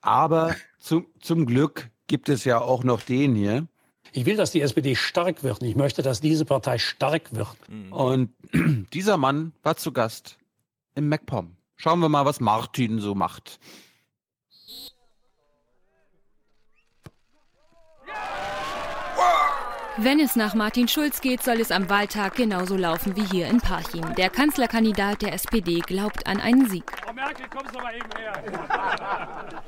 Aber 0.00 0.54
zu, 0.78 1.06
zum 1.20 1.46
Glück 1.46 1.90
gibt 2.06 2.28
es 2.28 2.44
ja 2.44 2.60
auch 2.60 2.84
noch 2.84 3.02
den 3.02 3.34
hier. 3.34 3.66
Ich 4.12 4.26
will, 4.26 4.36
dass 4.36 4.52
die 4.52 4.60
SPD 4.60 4.94
stark 4.94 5.42
wird. 5.42 5.62
Ich 5.62 5.76
möchte, 5.76 6.02
dass 6.02 6.20
diese 6.20 6.44
Partei 6.44 6.78
stark 6.78 7.32
wird. 7.34 7.56
Und 7.90 8.30
dieser 8.92 9.16
Mann 9.16 9.52
war 9.62 9.76
zu 9.76 9.92
Gast 9.92 10.38
im 10.94 11.08
MacPom. 11.08 11.56
Schauen 11.76 12.00
wir 12.00 12.08
mal, 12.08 12.24
was 12.24 12.40
Martin 12.40 12.98
so 12.98 13.14
macht. 13.14 13.60
Wenn 20.00 20.20
es 20.20 20.36
nach 20.36 20.54
Martin 20.54 20.86
Schulz 20.86 21.20
geht, 21.20 21.42
soll 21.42 21.60
es 21.60 21.72
am 21.72 21.90
Wahltag 21.90 22.36
genauso 22.36 22.76
laufen 22.76 23.16
wie 23.16 23.24
hier 23.24 23.48
in 23.48 23.58
Parchim. 23.58 24.14
Der 24.14 24.30
Kanzlerkandidat 24.30 25.22
der 25.22 25.32
SPD 25.32 25.80
glaubt 25.80 26.28
an 26.28 26.40
einen 26.40 26.68
Sieg. 26.68 26.84
Frau 27.04 27.12
Merkel, 27.12 27.46
kommst 27.50 27.74
du 27.74 27.80
mal 27.80 27.92
eben 27.96 28.08
her. 28.16 28.32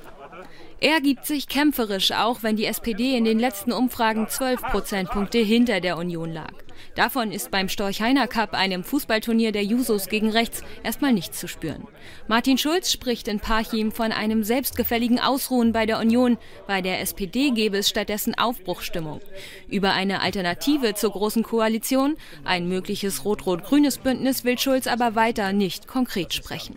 Er 0.80 1.00
gibt 1.02 1.26
sich 1.26 1.48
kämpferisch, 1.48 2.12
auch 2.12 2.42
wenn 2.42 2.56
die 2.56 2.64
SPD 2.64 3.14
in 3.16 3.24
den 3.24 3.38
letzten 3.38 3.72
Umfragen 3.72 4.28
12 4.28 4.62
Prozentpunkte 4.62 5.38
hinter 5.38 5.80
der 5.80 5.98
Union 5.98 6.32
lag. 6.32 6.52
Davon 6.94 7.32
ist 7.32 7.50
beim 7.50 7.68
Storch-Heiner 7.68 8.26
Cup, 8.28 8.54
einem 8.54 8.84
Fußballturnier 8.84 9.52
der 9.52 9.64
Jusos 9.64 10.08
gegen 10.08 10.30
rechts, 10.30 10.62
erstmal 10.82 11.12
nichts 11.12 11.38
zu 11.38 11.48
spüren. 11.48 11.86
Martin 12.28 12.58
Schulz 12.58 12.90
spricht 12.92 13.28
in 13.28 13.40
Parchim 13.40 13.92
von 13.92 14.12
einem 14.12 14.44
selbstgefälligen 14.44 15.18
Ausruhen 15.18 15.72
bei 15.72 15.86
der 15.86 15.98
Union. 15.98 16.38
Bei 16.66 16.80
der 16.82 17.00
SPD 17.00 17.50
gebe 17.50 17.78
es 17.78 17.88
stattdessen 17.88 18.36
Aufbruchstimmung. 18.36 19.20
Über 19.68 19.92
eine 19.92 20.20
Alternative 20.20 20.94
zur 20.94 21.12
Großen 21.12 21.42
Koalition, 21.42 22.16
ein 22.44 22.68
mögliches 22.68 23.24
rot-rot-grünes 23.24 23.98
Bündnis, 23.98 24.44
will 24.44 24.58
Schulz 24.58 24.86
aber 24.86 25.14
weiter 25.14 25.52
nicht 25.52 25.86
konkret 25.86 26.32
sprechen. 26.32 26.76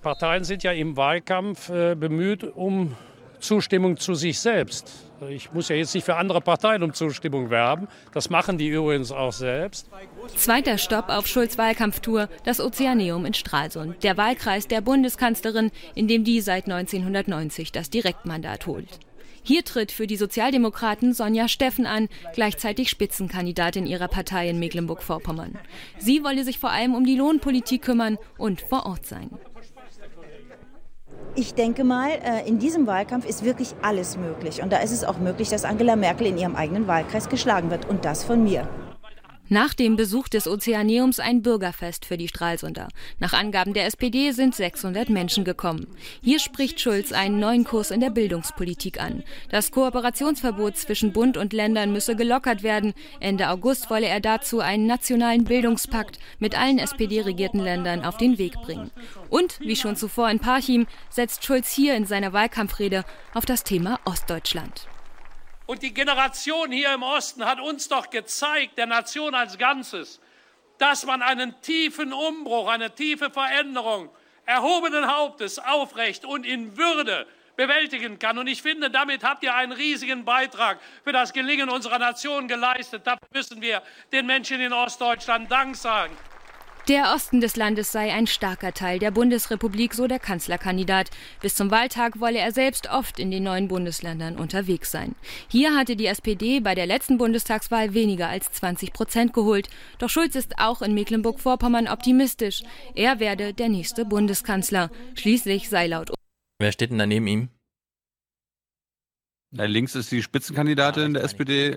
Parteien 0.00 0.44
sind 0.44 0.62
ja 0.62 0.72
im 0.72 0.96
Wahlkampf 0.96 1.68
äh, 1.70 1.94
bemüht 1.94 2.44
um 2.44 2.96
Zustimmung 3.40 3.96
zu 3.96 4.14
sich 4.14 4.38
selbst. 4.38 5.07
Ich 5.28 5.52
muss 5.52 5.68
ja 5.68 5.76
jetzt 5.76 5.94
nicht 5.94 6.04
für 6.04 6.16
andere 6.16 6.40
Parteien 6.40 6.82
um 6.82 6.94
Zustimmung 6.94 7.50
werben. 7.50 7.88
Das 8.12 8.30
machen 8.30 8.56
die 8.56 8.68
übrigens 8.68 9.10
auch 9.10 9.32
selbst. 9.32 9.88
Zweiter 10.36 10.78
Stopp 10.78 11.08
auf 11.08 11.26
Schulz 11.26 11.58
Wahlkampftour, 11.58 12.28
das 12.44 12.60
Ozeaneum 12.60 13.24
in 13.26 13.34
Stralsund, 13.34 14.02
der 14.04 14.16
Wahlkreis 14.16 14.68
der 14.68 14.80
Bundeskanzlerin, 14.80 15.70
in 15.94 16.06
dem 16.06 16.24
die 16.24 16.40
seit 16.40 16.64
1990 16.64 17.72
das 17.72 17.90
Direktmandat 17.90 18.66
holt. 18.66 19.00
Hier 19.42 19.64
tritt 19.64 19.92
für 19.92 20.06
die 20.06 20.16
Sozialdemokraten 20.16 21.14
Sonja 21.14 21.48
Steffen 21.48 21.86
an, 21.86 22.08
gleichzeitig 22.34 22.90
Spitzenkandidatin 22.90 23.86
ihrer 23.86 24.08
Partei 24.08 24.48
in 24.50 24.58
Mecklenburg-Vorpommern. 24.58 25.58
Sie 25.96 26.22
wolle 26.22 26.44
sich 26.44 26.58
vor 26.58 26.70
allem 26.70 26.94
um 26.94 27.04
die 27.04 27.16
Lohnpolitik 27.16 27.82
kümmern 27.82 28.18
und 28.36 28.60
vor 28.60 28.84
Ort 28.84 29.06
sein. 29.06 29.30
Ich 31.40 31.54
denke 31.54 31.84
mal, 31.84 32.10
äh, 32.10 32.48
in 32.48 32.58
diesem 32.58 32.88
Wahlkampf 32.88 33.24
ist 33.24 33.44
wirklich 33.44 33.72
alles 33.80 34.16
möglich. 34.16 34.60
Und 34.60 34.72
da 34.72 34.78
ist 34.78 34.90
es 34.90 35.04
auch 35.04 35.18
möglich, 35.18 35.48
dass 35.48 35.64
Angela 35.64 35.94
Merkel 35.94 36.26
in 36.26 36.36
ihrem 36.36 36.56
eigenen 36.56 36.88
Wahlkreis 36.88 37.28
geschlagen 37.28 37.70
wird. 37.70 37.88
Und 37.88 38.04
das 38.04 38.24
von 38.24 38.42
mir. 38.42 38.66
Nach 39.50 39.72
dem 39.72 39.96
Besuch 39.96 40.28
des 40.28 40.46
Ozeaneums 40.46 41.20
ein 41.20 41.40
Bürgerfest 41.40 42.04
für 42.04 42.18
die 42.18 42.28
Stralsunder. 42.28 42.88
Nach 43.18 43.32
Angaben 43.32 43.72
der 43.72 43.86
SPD 43.86 44.32
sind 44.32 44.54
600 44.54 45.08
Menschen 45.08 45.44
gekommen. 45.44 45.86
Hier 46.22 46.38
spricht 46.38 46.82
Schulz 46.82 47.12
einen 47.12 47.40
neuen 47.40 47.64
Kurs 47.64 47.90
in 47.90 48.00
der 48.00 48.10
Bildungspolitik 48.10 49.00
an. 49.00 49.24
Das 49.50 49.70
Kooperationsverbot 49.70 50.76
zwischen 50.76 51.14
Bund 51.14 51.38
und 51.38 51.54
Ländern 51.54 51.92
müsse 51.92 52.14
gelockert 52.14 52.62
werden. 52.62 52.92
Ende 53.20 53.48
August 53.48 53.88
wolle 53.88 54.06
er 54.06 54.20
dazu 54.20 54.60
einen 54.60 54.86
nationalen 54.86 55.44
Bildungspakt 55.44 56.18
mit 56.38 56.58
allen 56.58 56.78
SPD-regierten 56.78 57.60
Ländern 57.60 58.04
auf 58.04 58.18
den 58.18 58.36
Weg 58.36 58.60
bringen. 58.60 58.90
Und, 59.30 59.60
wie 59.60 59.76
schon 59.76 59.96
zuvor 59.96 60.28
in 60.28 60.40
Parchim, 60.40 60.86
setzt 61.08 61.46
Schulz 61.46 61.70
hier 61.72 61.96
in 61.96 62.04
seiner 62.04 62.34
Wahlkampfrede 62.34 63.02
auf 63.32 63.46
das 63.46 63.64
Thema 63.64 63.98
Ostdeutschland. 64.04 64.88
Und 65.68 65.82
die 65.82 65.92
Generation 65.92 66.72
hier 66.72 66.94
im 66.94 67.02
Osten 67.02 67.44
hat 67.44 67.60
uns 67.60 67.88
doch 67.88 68.08
gezeigt, 68.08 68.78
der 68.78 68.86
Nation 68.86 69.34
als 69.34 69.58
Ganzes, 69.58 70.18
dass 70.78 71.04
man 71.04 71.20
einen 71.20 71.60
tiefen 71.60 72.14
Umbruch, 72.14 72.70
eine 72.70 72.94
tiefe 72.94 73.28
Veränderung 73.28 74.08
erhobenen 74.46 75.14
Hauptes 75.14 75.58
aufrecht 75.58 76.24
und 76.24 76.46
in 76.46 76.78
Würde 76.78 77.26
bewältigen 77.54 78.18
kann. 78.18 78.38
Und 78.38 78.46
ich 78.46 78.62
finde, 78.62 78.88
damit 78.88 79.22
habt 79.22 79.42
ihr 79.42 79.54
einen 79.54 79.72
riesigen 79.72 80.24
Beitrag 80.24 80.80
für 81.04 81.12
das 81.12 81.34
Gelingen 81.34 81.68
unserer 81.68 81.98
Nation 81.98 82.48
geleistet. 82.48 83.06
Dafür 83.06 83.28
müssen 83.34 83.60
wir 83.60 83.82
den 84.10 84.24
Menschen 84.24 84.62
in 84.62 84.72
Ostdeutschland 84.72 85.50
Dank 85.50 85.76
sagen. 85.76 86.16
Der 86.88 87.12
Osten 87.14 87.42
des 87.42 87.56
Landes 87.56 87.92
sei 87.92 88.14
ein 88.14 88.26
starker 88.26 88.72
Teil 88.72 88.98
der 88.98 89.10
Bundesrepublik, 89.10 89.92
so 89.92 90.06
der 90.06 90.18
Kanzlerkandidat. 90.18 91.10
Bis 91.42 91.54
zum 91.54 91.70
Wahltag 91.70 92.18
wolle 92.18 92.38
er 92.38 92.50
selbst 92.50 92.88
oft 92.88 93.18
in 93.18 93.30
den 93.30 93.42
neuen 93.42 93.68
Bundesländern 93.68 94.38
unterwegs 94.38 94.90
sein. 94.90 95.14
Hier 95.48 95.76
hatte 95.76 95.96
die 95.96 96.06
SPD 96.06 96.60
bei 96.60 96.74
der 96.74 96.86
letzten 96.86 97.18
Bundestagswahl 97.18 97.92
weniger 97.92 98.30
als 98.30 98.50
20 98.52 98.94
Prozent 98.94 99.34
geholt. 99.34 99.68
Doch 99.98 100.08
Schulz 100.08 100.34
ist 100.34 100.58
auch 100.58 100.80
in 100.80 100.94
Mecklenburg-Vorpommern 100.94 101.88
optimistisch. 101.88 102.62
Er 102.94 103.20
werde 103.20 103.52
der 103.52 103.68
nächste 103.68 104.06
Bundeskanzler. 104.06 104.90
Schließlich 105.14 105.68
sei 105.68 105.88
laut. 105.88 106.14
Wer 106.58 106.72
steht 106.72 106.90
denn 106.90 106.98
da 106.98 107.04
neben 107.04 107.26
ihm? 107.26 107.48
Da 109.50 109.64
links 109.64 109.94
ist 109.94 110.10
die 110.10 110.22
Spitzenkandidatin 110.22 111.12
der 111.12 111.24
SPD. 111.24 111.76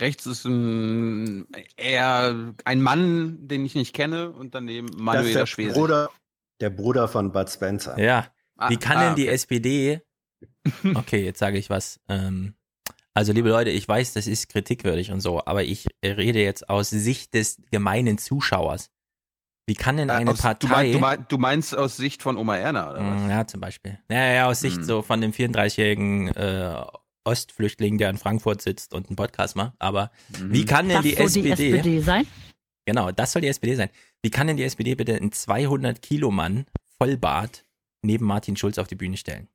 Rechts 0.00 0.26
ist 0.26 0.44
ein, 0.44 1.46
eher 1.76 2.54
ein 2.64 2.80
Mann, 2.82 3.46
den 3.48 3.64
ich 3.64 3.74
nicht 3.74 3.94
kenne, 3.94 4.30
und 4.30 4.54
daneben 4.54 4.88
Das 4.88 4.96
Manuela 4.98 5.28
ist 5.28 5.34
der 5.36 5.46
Schwesig. 5.46 5.74
Bruder, 5.74 6.10
der 6.60 6.70
Bruder 6.70 7.08
von 7.08 7.32
Bud 7.32 7.48
Spencer. 7.50 7.98
Ja. 7.98 8.26
Wie 8.68 8.74
Ah, 8.76 8.78
kann 8.80 8.96
ah, 8.96 9.06
denn 9.06 9.14
die 9.16 9.24
okay. 9.24 9.34
SPD. 9.34 10.02
Okay, 10.94 11.24
jetzt 11.24 11.38
sage 11.38 11.58
ich 11.58 11.70
was. 11.70 12.00
Ähm, 12.08 12.54
also, 13.14 13.32
liebe 13.32 13.48
Leute, 13.48 13.70
ich 13.70 13.86
weiß, 13.88 14.12
das 14.14 14.26
ist 14.26 14.48
kritikwürdig 14.48 15.10
und 15.10 15.20
so, 15.20 15.42
aber 15.44 15.64
ich 15.64 15.86
rede 16.04 16.40
jetzt 16.40 16.68
aus 16.68 16.90
Sicht 16.90 17.34
des 17.34 17.60
gemeinen 17.70 18.18
Zuschauers. 18.18 18.90
Wie 19.66 19.74
kann 19.74 19.96
denn 19.96 20.10
eine 20.10 20.30
Äh, 20.30 20.32
aus, 20.34 20.40
Partei. 20.42 20.58
Du, 20.66 20.68
mein, 20.68 20.92
du, 20.92 20.98
mein, 20.98 21.26
du 21.28 21.38
meinst 21.38 21.76
aus 21.76 21.96
Sicht 21.96 22.22
von 22.22 22.36
Oma 22.36 22.56
Erna, 22.56 22.90
oder 22.90 23.00
was? 23.00 23.22
Mm, 23.22 23.30
Ja, 23.30 23.46
zum 23.46 23.60
Beispiel. 23.60 23.98
Ja, 24.10 24.32
ja, 24.32 24.46
aus 24.46 24.60
Sicht 24.60 24.76
Hm. 24.78 24.84
so 24.84 25.02
von 25.02 25.20
dem 25.20 25.32
34-jährigen 25.32 26.28
äh, 26.28 26.82
Ostflüchtling, 27.28 27.98
der 27.98 28.10
in 28.10 28.16
Frankfurt 28.18 28.62
sitzt 28.62 28.94
und 28.94 29.08
einen 29.08 29.16
Podcast 29.16 29.54
macht. 29.56 29.74
Aber 29.78 30.10
Mhm. 30.38 30.52
wie 30.52 30.64
kann 30.64 30.88
denn 30.88 30.98
Was 30.98 31.04
die 31.04 31.14
so 31.14 31.22
SPD, 31.24 31.42
die 31.42 31.50
SPD 31.76 32.00
sein? 32.00 32.26
Genau, 32.86 33.12
das 33.12 33.32
soll 33.32 33.42
die 33.42 33.48
SPD 33.48 33.74
sein. 33.74 33.90
Wie 34.22 34.30
kann 34.30 34.46
denn 34.46 34.56
die 34.56 34.64
SPD 34.64 34.94
bitte 34.94 35.14
einen 35.14 35.30
200 35.32 36.00
Kilo 36.02 36.30
Mann 36.30 36.64
Vollbart 36.98 37.64
neben 38.02 38.24
Martin 38.24 38.56
Schulz 38.56 38.78
auf 38.78 38.88
die 38.88 38.94
Bühne 38.96 39.16
stellen? 39.16 39.48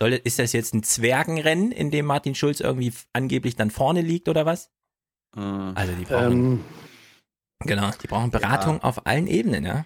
Soll, 0.00 0.12
ist 0.12 0.38
das 0.38 0.52
jetzt 0.52 0.74
ein 0.74 0.84
Zwergenrennen, 0.84 1.72
in 1.72 1.90
dem 1.90 2.06
Martin 2.06 2.36
Schulz 2.36 2.60
irgendwie 2.60 2.92
angeblich 3.12 3.56
dann 3.56 3.70
vorne 3.72 4.00
liegt 4.00 4.28
oder 4.28 4.46
was? 4.46 4.70
Also 5.32 5.92
die 5.98 6.04
brauchen, 6.04 6.32
Ähm, 6.32 6.64
genau, 7.64 7.90
die 8.02 8.06
brauchen 8.06 8.30
Beratung 8.30 8.76
ja. 8.76 8.82
auf 8.84 9.06
allen 9.06 9.26
Ebenen, 9.26 9.64
ja. 9.64 9.84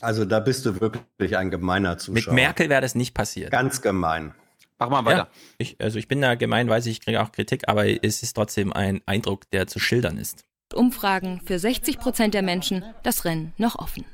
Also 0.00 0.24
da 0.24 0.40
bist 0.40 0.66
du 0.66 0.80
wirklich 0.80 1.36
ein 1.36 1.50
gemeiner 1.50 1.90
Mit 1.92 2.00
Zuschauer. 2.00 2.34
Merkel 2.34 2.68
wäre 2.68 2.80
das 2.80 2.94
nicht 2.94 3.14
passiert. 3.14 3.50
Ganz 3.50 3.80
gemein. 3.82 4.34
Mach 4.78 4.90
mal 4.90 5.04
Ja, 5.10 5.28
ich, 5.58 5.80
also 5.80 5.98
ich 5.98 6.06
bin 6.06 6.20
da 6.20 6.34
gemein, 6.36 6.68
weiß 6.68 6.86
ich, 6.86 6.92
ich 6.92 7.00
kriege 7.00 7.20
auch 7.22 7.32
Kritik, 7.32 7.68
aber 7.68 7.86
es 8.04 8.22
ist 8.22 8.34
trotzdem 8.34 8.72
ein 8.72 9.02
Eindruck, 9.06 9.50
der 9.50 9.66
zu 9.66 9.78
schildern 9.80 10.18
ist. 10.18 10.44
Umfragen 10.72 11.40
für 11.44 11.58
60 11.58 11.98
Prozent 11.98 12.34
der 12.34 12.42
Menschen 12.42 12.84
das 13.02 13.24
Rennen 13.24 13.52
noch 13.56 13.76
offen. 13.76 14.04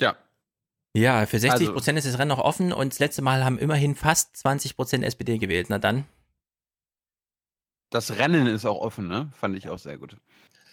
Ja. 0.00 0.16
Ja, 0.96 1.26
für 1.26 1.38
60 1.38 1.60
Also- 1.68 1.72
Prozent 1.74 1.98
ist 1.98 2.06
das 2.06 2.18
Rennen 2.18 2.30
noch 2.30 2.38
offen 2.38 2.72
und 2.72 2.92
das 2.92 2.98
letzte 2.98 3.22
Mal 3.22 3.44
haben 3.44 3.58
immerhin 3.58 3.94
fast 3.94 4.36
20 4.36 4.76
Prozent 4.76 5.04
SPD 5.04 5.38
gewählt. 5.38 5.66
Na 5.70 5.78
dann. 5.78 6.04
Das 7.90 8.16
Rennen 8.16 8.46
ist 8.46 8.64
auch 8.64 8.80
offen, 8.80 9.06
ne? 9.06 9.30
Fand 9.34 9.56
ich 9.56 9.68
auch 9.68 9.78
sehr 9.78 9.98
gut. 9.98 10.16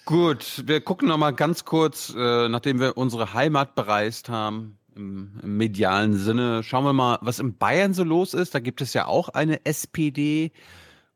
Gut, 0.06 0.64
wir 0.66 0.82
gucken 0.82 1.10
noch 1.10 1.18
mal 1.18 1.32
ganz 1.32 1.66
kurz, 1.66 2.14
äh, 2.18 2.48
nachdem 2.50 2.80
wir 2.80 2.98
unsere 2.98 3.34
Heimat 3.34 3.76
bereist 3.76 4.30
haben, 4.30 4.79
im, 4.96 5.40
im 5.44 5.58
medialen 5.58 6.14
Sinne, 6.14 6.64
schauen 6.64 6.84
wir 6.84 6.94
mal, 6.94 7.20
was 7.22 7.40
in 7.40 7.58
Bayern 7.58 7.94
so 7.94 8.04
los 8.04 8.34
ist. 8.34 8.56
Da 8.56 8.60
gibt 8.60 8.82
es 8.82 8.94
ja 8.94 9.06
auch 9.06 9.30
eine 9.30 9.66
SPD 9.66 10.52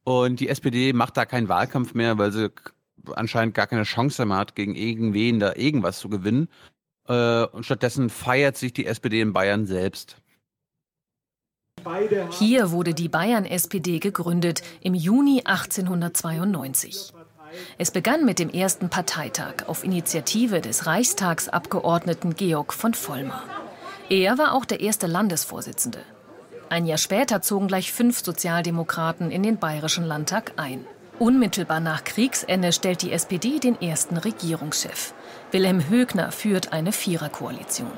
und 0.04 0.40
die 0.40 0.50
SPD 0.50 0.94
macht 0.94 1.18
da 1.18 1.26
keinen 1.26 1.50
Wahlkampf 1.50 1.94
mehr, 1.94 2.18
weil 2.18 2.32
sie 2.32 2.52
anscheinend 3.16 3.56
gar 3.56 3.68
keine 3.68 3.84
Chance 3.84 4.26
mehr 4.26 4.38
hat, 4.38 4.56
gegen 4.56 4.76
irgendwen 4.76 5.40
da 5.40 5.54
irgendwas 5.56 6.00
zu 6.00 6.10
gewinnen. 6.10 6.48
Äh, 7.08 7.46
und 7.46 7.66
stattdessen 7.66 8.10
feiert 8.10 8.58
sich 8.58 8.74
die 8.74 8.86
SPD 8.86 9.22
in 9.22 9.34
Bayern 9.34 9.66
selbst. 9.66 10.18
Hier 12.32 12.72
wurde 12.72 12.94
die 12.94 13.10
Bayern-SPD 13.10 14.00
gegründet 14.00 14.62
im 14.82 14.94
Juni 14.94 15.42
1892. 15.44 17.14
Es 17.78 17.92
begann 17.92 18.26
mit 18.26 18.40
dem 18.40 18.50
ersten 18.50 18.90
Parteitag 18.90 19.68
auf 19.68 19.84
Initiative 19.84 20.62
des 20.62 20.86
Reichstagsabgeordneten 20.86 22.36
Georg 22.36 22.74
von 22.74 22.94
Vollmar. 22.94 23.44
Er 24.14 24.38
war 24.38 24.54
auch 24.54 24.66
der 24.66 24.80
erste 24.80 25.08
Landesvorsitzende. 25.08 25.98
Ein 26.70 26.86
Jahr 26.86 27.00
später 27.00 27.42
zogen 27.42 27.68
gleich 27.68 27.92
fünf 27.92 28.24
Sozialdemokraten 28.24 29.32
in 29.32 29.42
den 29.42 29.58
Bayerischen 29.58 30.04
Landtag 30.04 30.54
ein. 30.58 30.86
Unmittelbar 31.18 31.80
nach 31.80 32.04
Kriegsende 32.04 32.74
stellt 32.74 33.02
die 33.02 33.12
SPD 33.12 33.58
den 33.58 33.82
ersten 33.82 34.18
Regierungschef. 34.18 35.16
Wilhelm 35.50 35.90
Högner 35.90 36.32
führt 36.32 36.74
eine 36.74 36.92
Viererkoalition. 36.92 37.92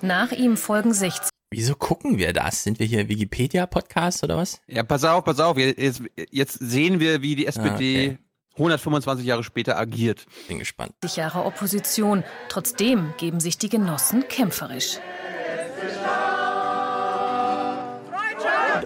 Nach 0.00 0.32
ihm 0.32 0.56
folgen 0.56 0.92
16 0.92 1.28
Wieso 1.52 1.76
gucken 1.76 2.18
wir 2.18 2.32
das? 2.32 2.64
Sind 2.64 2.80
wir 2.80 2.86
hier 2.86 3.08
Wikipedia-Podcast 3.08 4.24
oder 4.24 4.38
was? 4.38 4.60
Ja, 4.66 4.82
pass 4.82 5.04
auf, 5.04 5.22
pass 5.22 5.38
auf. 5.38 5.56
Jetzt, 5.56 6.02
jetzt 6.32 6.54
sehen 6.54 6.98
wir, 6.98 7.22
wie 7.22 7.36
die 7.36 7.46
SPD 7.46 8.08
okay. 8.08 8.18
125 8.54 9.26
Jahre 9.26 9.44
später 9.44 9.78
agiert. 9.78 10.26
Bin 10.48 10.58
gespannt. 10.58 10.92
Jahre 11.16 11.44
Opposition. 11.44 12.24
Trotzdem 12.48 13.14
geben 13.16 13.40
sich 13.40 13.58
die 13.58 13.68
Genossen 13.68 14.26
kämpferisch. 14.28 14.98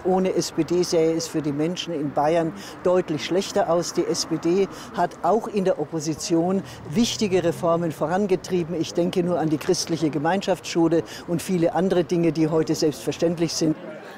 Ohne 0.05 0.33
SPD 0.35 0.83
sähe 0.83 1.13
es 1.13 1.27
für 1.27 1.41
die 1.41 1.51
Menschen 1.51 1.93
in 1.93 2.13
Bayern 2.13 2.53
deutlich 2.83 3.25
schlechter 3.25 3.69
aus. 3.69 3.93
Die 3.93 4.05
SPD 4.05 4.67
hat 4.95 5.11
auch 5.23 5.47
in 5.47 5.65
der 5.65 5.79
Opposition 5.79 6.61
wichtige 6.89 7.43
Reformen 7.43 7.91
vorangetrieben. 7.91 8.79
Ich 8.79 8.93
denke 8.93 9.23
nur 9.23 9.39
an 9.39 9.49
die 9.49 9.57
christliche 9.57 10.11
Gemeinschaftsschule 10.11 11.03
und 11.27 11.41
viele 11.41 11.73
andere 11.73 12.03
Dinge, 12.03 12.31
die 12.31 12.47
heute 12.47 12.75
selbstverständlich 12.75 13.53
sind. 13.53 13.75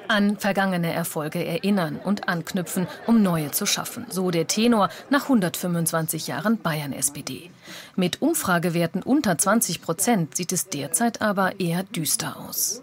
An 0.08 0.38
vergangene 0.38 0.94
Erfolge 0.94 1.46
erinnern 1.46 2.00
und 2.04 2.30
anknüpfen, 2.30 2.88
um 3.06 3.22
neue 3.22 3.52
zu 3.52 3.66
schaffen. 3.66 4.06
So 4.10 4.32
der 4.32 4.48
Tenor 4.48 4.90
nach 5.10 5.24
125 5.24 6.28
Jahren 6.28 6.58
Bayern-SPD. 6.60 7.50
Mit 7.96 8.22
Umfragewerten 8.22 9.04
unter 9.04 9.38
20 9.38 9.82
Prozent 9.82 10.36
sieht 10.36 10.52
es 10.54 10.70
derzeit 10.70 11.22
aber 11.22 11.60
eher 11.60 11.84
düster 11.84 12.38
aus. 12.40 12.82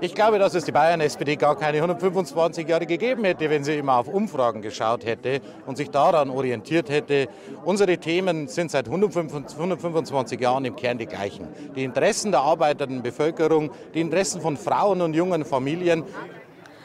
Ich 0.00 0.14
glaube, 0.14 0.38
dass 0.38 0.54
es 0.54 0.64
die 0.64 0.72
Bayern-SPD 0.72 1.36
gar 1.36 1.56
keine 1.56 1.78
125 1.78 2.68
Jahre 2.68 2.86
gegeben 2.86 3.24
hätte, 3.24 3.48
wenn 3.50 3.64
sie 3.64 3.76
immer 3.76 3.96
auf 3.96 4.08
Umfragen 4.08 4.62
geschaut 4.62 5.04
hätte 5.04 5.40
und 5.66 5.76
sich 5.76 5.90
daran 5.90 6.30
orientiert 6.30 6.90
hätte. 6.90 7.28
Unsere 7.64 7.98
Themen 7.98 8.48
sind 8.48 8.70
seit 8.70 8.86
125 8.86 10.40
Jahren 10.40 10.64
im 10.64 10.76
Kern 10.76 10.98
die 10.98 11.06
gleichen. 11.06 11.48
Die 11.74 11.84
Interessen 11.84 12.32
der 12.32 12.40
arbeitenden 12.40 13.02
Bevölkerung, 13.02 13.70
die 13.94 14.00
Interessen 14.00 14.40
von 14.40 14.56
Frauen 14.56 15.00
und 15.00 15.14
jungen 15.14 15.44
Familien. 15.44 16.04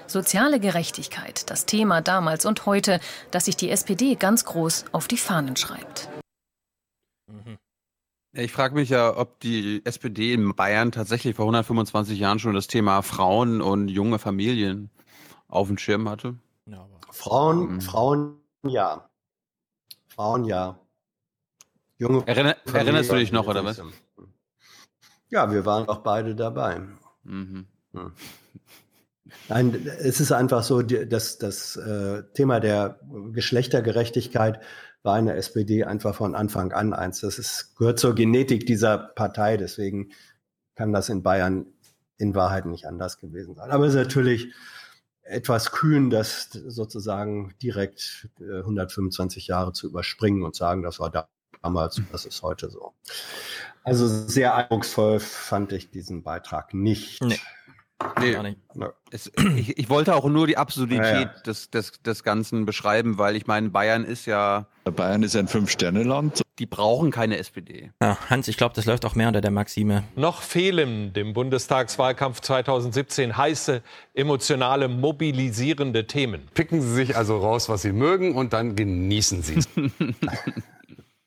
Soziale 0.08 0.60
Gerechtigkeit, 0.60 1.50
das 1.50 1.66
Thema 1.66 2.02
damals 2.02 2.46
und 2.46 2.66
heute, 2.66 3.00
das 3.32 3.46
sich 3.46 3.58
die 3.58 3.70
SPD 3.70 4.16
ganz 4.16 4.46
groß 4.46 4.86
auf 4.94 5.08
die 5.08 5.18
Fahnen 5.18 5.58
schreibt. 5.58 6.10
Ich 8.34 8.52
frage 8.52 8.76
mich 8.76 8.90
ja, 8.90 9.18
ob 9.18 9.40
die 9.40 9.82
SPD 9.86 10.34
in 10.34 10.54
Bayern 10.56 10.92
tatsächlich 10.92 11.36
vor 11.36 11.46
125 11.46 12.20
Jahren 12.20 12.40
schon 12.40 12.54
das 12.54 12.68
Thema 12.68 13.02
Frauen 13.02 13.62
und 13.62 13.88
junge 13.88 14.20
Familien 14.20 14.90
auf 15.48 15.68
dem 15.68 15.78
Schirm 15.78 16.08
hatte. 16.10 16.36
Frauen, 17.10 17.76
Mhm. 17.76 17.82
Frauen, 17.82 18.36
ja. 18.68 19.10
Frauen, 20.10 20.44
ja. 20.44 20.78
Junge 21.98 22.28
Erinner, 22.28 22.56
Familien- 22.66 22.76
erinnerst 22.88 23.12
du 23.12 23.16
dich 23.16 23.32
noch, 23.32 23.48
oder 23.48 23.64
was? 23.66 23.82
Ja, 25.30 25.52
wir 25.52 25.66
waren 25.66 25.88
auch 25.90 26.00
beide 26.00 26.36
dabei. 26.36 26.82
Mhm. 27.24 27.66
Hm. 27.94 28.12
Nein, 29.50 29.88
es 30.00 30.20
ist 30.20 30.32
einfach 30.32 30.64
so, 30.64 30.82
die- 30.84 31.08
das, 31.08 31.38
das 31.38 31.76
äh, 31.76 32.24
Thema 32.34 32.60
der 32.60 33.00
Geschlechtergerechtigkeit 33.32 34.62
war 35.04 35.18
in 35.20 35.26
der 35.26 35.38
SPD 35.38 35.84
einfach 35.84 36.16
von 36.16 36.36
Anfang 36.36 36.72
an 36.74 36.94
eins. 36.94 37.22
Das 37.22 37.40
ist, 37.40 37.76
gehört 37.78 38.00
zur 38.00 38.16
Genetik 38.16 38.66
dieser 38.66 38.98
Partei, 38.98 39.58
deswegen 39.58 40.12
kann 40.76 40.94
das 40.94 41.10
in 41.10 41.24
Bayern 41.24 41.66
in 42.18 42.36
Wahrheit 42.36 42.66
nicht 42.66 42.86
anders 42.86 43.20
gewesen 43.20 43.56
sein. 43.56 43.72
Aber 43.72 43.86
es 43.86 43.94
ist 43.94 44.00
natürlich 44.00 44.54
etwas 45.22 45.72
kühn, 45.72 46.10
das 46.10 46.50
sozusagen 46.52 47.54
direkt 47.62 48.30
äh, 48.40 48.60
125 48.60 49.48
Jahre 49.48 49.74
zu 49.74 49.88
überspringen 49.88 50.44
und 50.44 50.56
sagen, 50.56 50.84
das 50.84 51.00
war 51.00 51.10
da- 51.12 51.30
damals, 51.62 52.02
das 52.12 52.26
ist 52.26 52.42
heute 52.44 52.70
so. 52.70 52.94
Also 53.84 54.08
sehr 54.08 54.56
eindrucksvoll 54.56 55.20
fand 55.20 55.74
ich 55.74 55.92
diesen 55.92 56.24
Beitrag 56.24 56.74
nicht. 56.74 57.22
Nee. 57.24 57.40
Nee, 58.20 58.32
Gar 58.34 58.44
nicht. 58.44 58.60
es, 59.12 59.32
ich, 59.56 59.78
ich 59.78 59.90
wollte 59.90 60.16
auch 60.16 60.26
nur 60.26 60.46
die 60.46 60.58
Absurdität 60.58 61.04
Ja, 61.04 61.20
ja. 61.22 61.34
Des, 61.46 61.72
des, 61.72 61.94
des 62.04 62.24
Ganzen 62.24 62.66
beschreiben, 62.66 63.18
weil 63.18 63.36
ich 63.36 63.48
meine, 63.48 63.70
Bayern 63.70 64.06
ist 64.06 64.28
ja. 64.28 64.68
Bayern 64.86 65.24
ist 65.24 65.36
ein 65.36 65.48
Fünf-Sterne-Land. 65.48 66.42
Die 66.60 66.66
brauchen 66.68 67.12
keine 67.12 67.38
SPD. 67.38 67.92
Ja, 68.02 68.18
Hans, 68.30 68.48
ich 68.48 68.58
glaube, 68.58 68.76
das 68.76 68.86
läuft 68.86 69.04
auch 69.06 69.16
mehr 69.16 69.28
unter 69.28 69.42
der 69.42 69.52
Maxime. 69.52 70.04
Noch 70.16 70.42
fehlen 70.42 71.12
dem 71.14 71.34
Bundestagswahlkampf 71.34 72.40
2017 72.42 73.36
heiße, 73.36 73.82
emotionale, 74.14 74.88
mobilisierende 74.88 76.06
Themen. 76.08 76.48
Picken 76.54 76.82
Sie 76.82 76.94
sich 76.94 77.18
also 77.18 77.38
raus, 77.38 77.68
was 77.68 77.82
Sie 77.82 77.92
mögen 77.92 78.36
und 78.36 78.54
dann 78.54 78.76
genießen 78.76 79.42
Sie 79.42 79.56
es. 79.56 79.68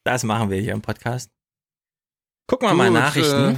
Das 0.02 0.24
machen 0.24 0.48
wir 0.48 0.58
hier 0.58 0.72
im 0.72 0.80
Podcast. 0.80 1.30
Gucken 2.46 2.68
wir 2.68 2.74
mal 2.74 2.86
Gut, 2.88 2.98
Nachrichten. 2.98 3.50
Äh, 3.50 3.56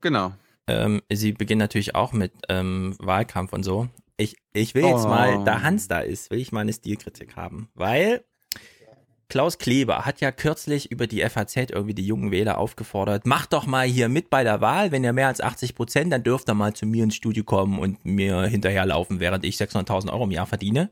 genau. 0.00 0.32
Ähm, 0.68 1.02
sie 1.12 1.32
beginnen 1.32 1.60
natürlich 1.60 1.94
auch 1.94 2.12
mit 2.12 2.32
ähm, 2.48 2.96
Wahlkampf 2.98 3.52
und 3.52 3.62
so. 3.62 3.88
Ich, 4.16 4.36
ich 4.52 4.74
will 4.74 4.84
jetzt 4.84 5.04
Oh. 5.04 5.08
mal, 5.10 5.44
da 5.44 5.62
Hans 5.62 5.88
da 5.88 6.00
ist, 6.00 6.30
will 6.30 6.40
ich 6.40 6.50
mal 6.52 6.60
eine 6.62 6.72
Stilkritik 6.72 7.36
haben, 7.36 7.68
weil 7.74 8.24
Klaus 9.28 9.58
Kleber 9.58 10.06
hat 10.06 10.20
ja 10.20 10.30
kürzlich 10.30 10.90
über 10.92 11.06
die 11.08 11.20
FAZ 11.28 11.56
irgendwie 11.56 11.94
die 11.94 12.06
jungen 12.06 12.30
Wähler 12.30 12.58
aufgefordert, 12.58 13.26
macht 13.26 13.52
doch 13.52 13.66
mal 13.66 13.86
hier 13.86 14.08
mit 14.08 14.30
bei 14.30 14.44
der 14.44 14.60
Wahl, 14.60 14.92
wenn 14.92 15.02
ihr 15.04 15.12
mehr 15.12 15.26
als 15.26 15.40
80 15.40 15.74
Prozent, 15.74 16.12
dann 16.12 16.22
dürft 16.22 16.48
ihr 16.48 16.54
mal 16.54 16.74
zu 16.74 16.86
mir 16.86 17.02
ins 17.04 17.16
Studio 17.16 17.42
kommen 17.44 17.78
und 17.80 18.04
mir 18.04 18.42
hinterherlaufen, 18.42 19.18
während 19.20 19.44
ich 19.44 19.56
600.000 19.56 20.12
Euro 20.12 20.24
im 20.24 20.30
Jahr 20.30 20.46
verdiene. 20.46 20.90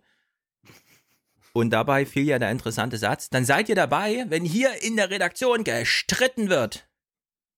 Und 1.53 1.71
dabei 1.71 2.05
fiel 2.05 2.25
ja 2.25 2.41
der 2.41 2.51
interessante 2.51 2.99
Satz, 2.99 3.31
dann 3.31 3.45
seid 3.45 3.69
ihr 3.69 3.77
dabei, 3.77 4.27
wenn 4.29 4.45
hier 4.45 4.71
in 4.83 4.97
der 4.97 5.11
Redaktion 5.11 5.63
gestritten 5.63 6.49
wird. 6.49 6.89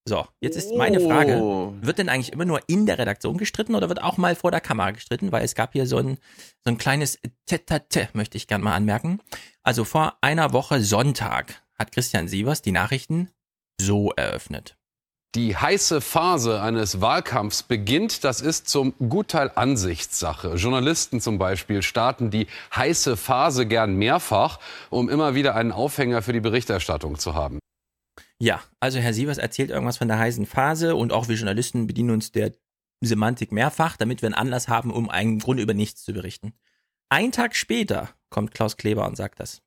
So, 0.08 0.24
jetzt 0.40 0.56
ist 0.56 0.72
meine 0.76 1.00
Frage, 1.00 1.36
Oh. 1.42 1.74
wird 1.80 1.98
denn 1.98 2.08
eigentlich 2.08 2.32
immer 2.32 2.44
nur 2.44 2.60
in 2.68 2.86
der 2.86 2.98
Redaktion 2.98 3.38
gestritten 3.38 3.74
oder 3.74 3.88
wird 3.88 4.02
auch 4.02 4.18
mal 4.18 4.36
vor 4.36 4.52
der 4.52 4.60
Kamera 4.60 4.92
gestritten? 4.92 5.32
Weil 5.32 5.44
es 5.44 5.56
gab 5.56 5.72
hier 5.72 5.86
so 5.86 5.98
ein, 5.98 6.18
so 6.64 6.70
ein 6.70 6.78
kleines 6.78 7.18
Tete, 7.46 8.08
möchte 8.12 8.36
ich 8.36 8.46
gerne 8.46 8.62
mal 8.62 8.74
anmerken. 8.74 9.20
Also 9.64 9.84
vor 9.84 10.16
einer 10.20 10.52
Woche 10.52 10.80
Sonntag 10.80 11.60
hat 11.76 11.90
Christian 11.90 12.28
Sievers 12.28 12.62
die 12.62 12.70
Nachrichten 12.70 13.30
so 13.80 14.12
eröffnet. 14.12 14.76
Die 15.34 15.56
heiße 15.56 16.00
Phase 16.00 16.62
eines 16.62 17.00
Wahlkampfs 17.00 17.64
beginnt. 17.64 18.22
Das 18.24 18.40
ist 18.40 18.68
zum 18.68 18.94
Gutteil 19.10 19.50
Ansichtssache. 19.54 20.54
Journalisten 20.54 21.20
zum 21.20 21.38
Beispiel 21.38 21.82
starten 21.82 22.30
die 22.30 22.46
heiße 22.74 23.16
Phase 23.16 23.66
gern 23.66 23.96
mehrfach, 23.96 24.60
um 24.88 25.10
immer 25.10 25.34
wieder 25.34 25.56
einen 25.56 25.72
Aufhänger 25.72 26.22
für 26.22 26.32
die 26.32 26.40
Berichterstattung 26.40 27.18
zu 27.18 27.34
haben. 27.34 27.58
Ja, 28.38 28.62
also 28.80 28.98
Herr 28.98 29.14
Sievers 29.14 29.38
erzählt 29.38 29.70
irgendwas 29.70 29.96
von 29.96 30.08
der 30.08 30.18
heißen 30.18 30.46
Phase 30.46 30.94
und 30.94 31.12
auch 31.12 31.28
wir 31.28 31.36
Journalisten 31.36 31.86
bedienen 31.86 32.10
uns 32.10 32.32
der 32.32 32.52
Semantik 33.00 33.52
mehrfach, 33.52 33.96
damit 33.96 34.22
wir 34.22 34.26
einen 34.26 34.34
Anlass 34.34 34.68
haben, 34.68 34.90
um 34.92 35.08
einen 35.08 35.38
Grund 35.38 35.60
über 35.60 35.74
nichts 35.74 36.04
zu 36.04 36.12
berichten. 36.12 36.52
Ein 37.08 37.32
Tag 37.32 37.54
später 37.54 38.10
kommt 38.30 38.52
Klaus 38.52 38.76
Kleber 38.76 39.06
und 39.06 39.16
sagt 39.16 39.40
das. 39.40 39.62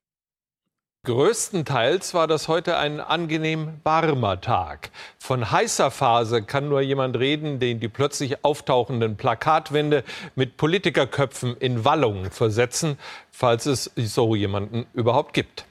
Größtenteils 1.06 2.12
war 2.12 2.26
das 2.26 2.46
heute 2.46 2.76
ein 2.76 3.00
angenehm 3.00 3.80
warmer 3.84 4.42
Tag. 4.42 4.90
Von 5.18 5.50
heißer 5.50 5.90
Phase 5.90 6.42
kann 6.42 6.68
nur 6.68 6.82
jemand 6.82 7.18
reden, 7.18 7.58
den 7.58 7.80
die 7.80 7.88
plötzlich 7.88 8.44
auftauchenden 8.44 9.16
Plakatwände 9.16 10.04
mit 10.34 10.58
Politikerköpfen 10.58 11.56
in 11.56 11.86
Wallungen 11.86 12.30
versetzen, 12.30 12.98
falls 13.30 13.64
es 13.64 13.90
so 13.96 14.34
jemanden 14.34 14.84
überhaupt 14.92 15.32
gibt. 15.32 15.64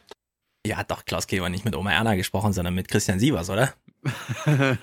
Ja, 0.65 0.77
hat 0.77 0.91
doch 0.91 1.05
Klaus 1.05 1.27
Kleber 1.27 1.49
nicht 1.49 1.65
mit 1.65 1.75
Oma 1.75 1.91
Erna 1.91 2.15
gesprochen, 2.15 2.53
sondern 2.53 2.75
mit 2.75 2.87
Christian 2.87 3.19
Sievers, 3.19 3.49
oder? 3.49 3.73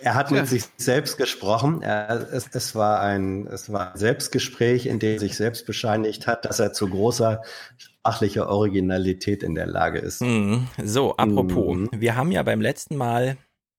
Er 0.00 0.14
hat 0.14 0.30
mit 0.30 0.46
sich 0.46 0.64
selbst 0.76 1.18
gesprochen. 1.18 1.82
Er, 1.82 2.32
es, 2.32 2.48
es, 2.52 2.74
war 2.74 3.00
ein, 3.00 3.46
es 3.48 3.72
war 3.72 3.92
ein 3.92 3.98
Selbstgespräch, 3.98 4.86
in 4.86 4.98
dem 4.98 5.14
er 5.14 5.18
sich 5.18 5.36
selbst 5.36 5.66
bescheinigt 5.66 6.26
hat, 6.26 6.44
dass 6.44 6.60
er 6.60 6.72
zu 6.72 6.88
großer 6.88 7.42
sprachlicher 7.76 8.48
Originalität 8.48 9.42
in 9.42 9.54
der 9.54 9.66
Lage 9.66 9.98
ist. 9.98 10.22
Mhm. 10.22 10.68
So, 10.82 11.16
apropos, 11.16 11.76
mhm. 11.76 11.88
wir 11.92 12.14
haben 12.14 12.30
ja 12.30 12.42
beim 12.42 12.60
letzten 12.60 12.96
Mal 12.96 13.36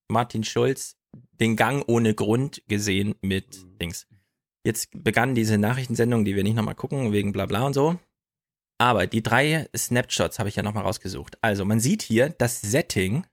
Martin 0.10 0.44
Schulz 0.44 0.98
den 1.40 1.56
Gang 1.56 1.84
ohne 1.88 2.14
Grund 2.14 2.62
gesehen 2.68 3.16
mit 3.22 3.66
Dings. 3.82 4.06
Jetzt 4.66 4.90
begann 4.92 5.34
diese 5.34 5.58
Nachrichtensendung, 5.58 6.26
die 6.26 6.36
wir 6.36 6.44
nicht 6.44 6.56
nochmal 6.56 6.76
gucken, 6.76 7.14
wegen 7.14 7.32
bla 7.32 7.46
bla 7.46 7.66
und 7.66 7.74
so. 7.74 7.98
Aber 8.80 9.08
die 9.08 9.24
drei 9.24 9.68
Snapshots 9.76 10.40
habe 10.40 10.50
ich 10.50 10.56
ja 10.56 10.64
nochmal 10.64 10.84
rausgesucht. 10.84 11.38
Also, 11.42 11.66
man 11.66 11.80
sieht 11.80 12.02
hier 12.02 12.30
das 12.30 12.62
Setting 12.62 13.26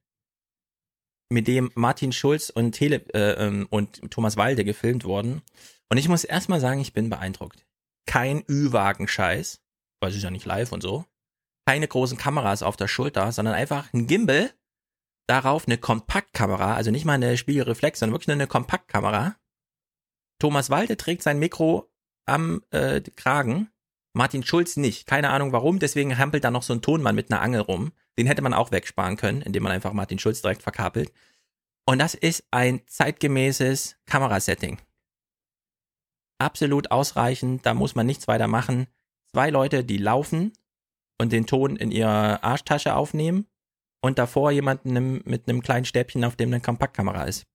mit 1.30 1.48
dem 1.48 1.70
Martin 1.74 2.12
Schulz 2.12 2.50
und, 2.50 2.72
Tele, 2.72 3.04
äh, 3.12 3.46
ähm, 3.46 3.66
und 3.70 4.10
Thomas 4.10 4.36
Walde 4.36 4.64
gefilmt 4.64 5.04
wurden. 5.04 5.42
Und 5.90 5.98
ich 5.98 6.08
muss 6.08 6.24
erstmal 6.24 6.60
sagen, 6.60 6.80
ich 6.80 6.92
bin 6.92 7.10
beeindruckt. 7.10 7.66
Kein 8.06 8.44
Ü-Wagen-Scheiß, 8.48 9.60
weil 10.00 10.10
es 10.10 10.16
ist 10.16 10.22
ja 10.22 10.30
nicht 10.30 10.46
live 10.46 10.72
und 10.72 10.82
so. 10.82 11.04
Keine 11.66 11.88
großen 11.88 12.18
Kameras 12.18 12.62
auf 12.62 12.76
der 12.76 12.88
Schulter, 12.88 13.32
sondern 13.32 13.54
einfach 13.54 13.92
ein 13.92 14.06
Gimbal, 14.06 14.52
darauf 15.26 15.66
eine 15.66 15.78
Kompaktkamera, 15.78 16.74
also 16.74 16.90
nicht 16.90 17.04
mal 17.04 17.14
eine 17.14 17.36
Spiegelreflex, 17.36 17.98
sondern 17.98 18.14
wirklich 18.14 18.28
nur 18.28 18.34
eine 18.34 18.46
Kompaktkamera. 18.46 19.36
Thomas 20.38 20.68
Walde 20.68 20.96
trägt 20.96 21.22
sein 21.22 21.38
Mikro 21.38 21.90
am 22.26 22.62
äh, 22.70 23.00
Kragen, 23.00 23.70
Martin 24.14 24.44
Schulz 24.44 24.76
nicht. 24.76 25.06
Keine 25.06 25.30
Ahnung 25.30 25.52
warum, 25.52 25.78
deswegen 25.78 26.16
hampelt 26.16 26.44
da 26.44 26.50
noch 26.50 26.62
so 26.62 26.72
ein 26.72 26.82
Tonmann 26.82 27.16
mit 27.16 27.30
einer 27.30 27.42
Angel 27.42 27.60
rum. 27.60 27.92
Den 28.16 28.26
hätte 28.26 28.42
man 28.42 28.54
auch 28.54 28.70
wegsparen 28.70 29.16
können, 29.16 29.42
indem 29.42 29.64
man 29.64 29.72
einfach 29.72 29.92
Martin 29.92 30.18
Schulz 30.20 30.40
direkt 30.40 30.62
verkabelt. 30.62 31.12
Und 31.84 31.98
das 31.98 32.14
ist 32.14 32.44
ein 32.50 32.80
zeitgemäßes 32.86 33.96
Kamerasetting. 34.06 34.78
Absolut 36.38 36.90
ausreichend, 36.90 37.66
da 37.66 37.74
muss 37.74 37.94
man 37.94 38.06
nichts 38.06 38.28
weiter 38.28 38.46
machen. 38.46 38.86
Zwei 39.32 39.50
Leute, 39.50 39.84
die 39.84 39.98
laufen 39.98 40.52
und 41.20 41.32
den 41.32 41.46
Ton 41.46 41.76
in 41.76 41.90
ihrer 41.90 42.42
Arschtasche 42.44 42.94
aufnehmen 42.94 43.46
und 44.00 44.18
davor 44.18 44.50
jemanden 44.52 45.22
mit 45.24 45.48
einem 45.48 45.62
kleinen 45.62 45.84
Stäbchen, 45.84 46.24
auf 46.24 46.36
dem 46.36 46.50
eine 46.50 46.60
Kompaktkamera 46.60 47.24
ist. 47.24 47.46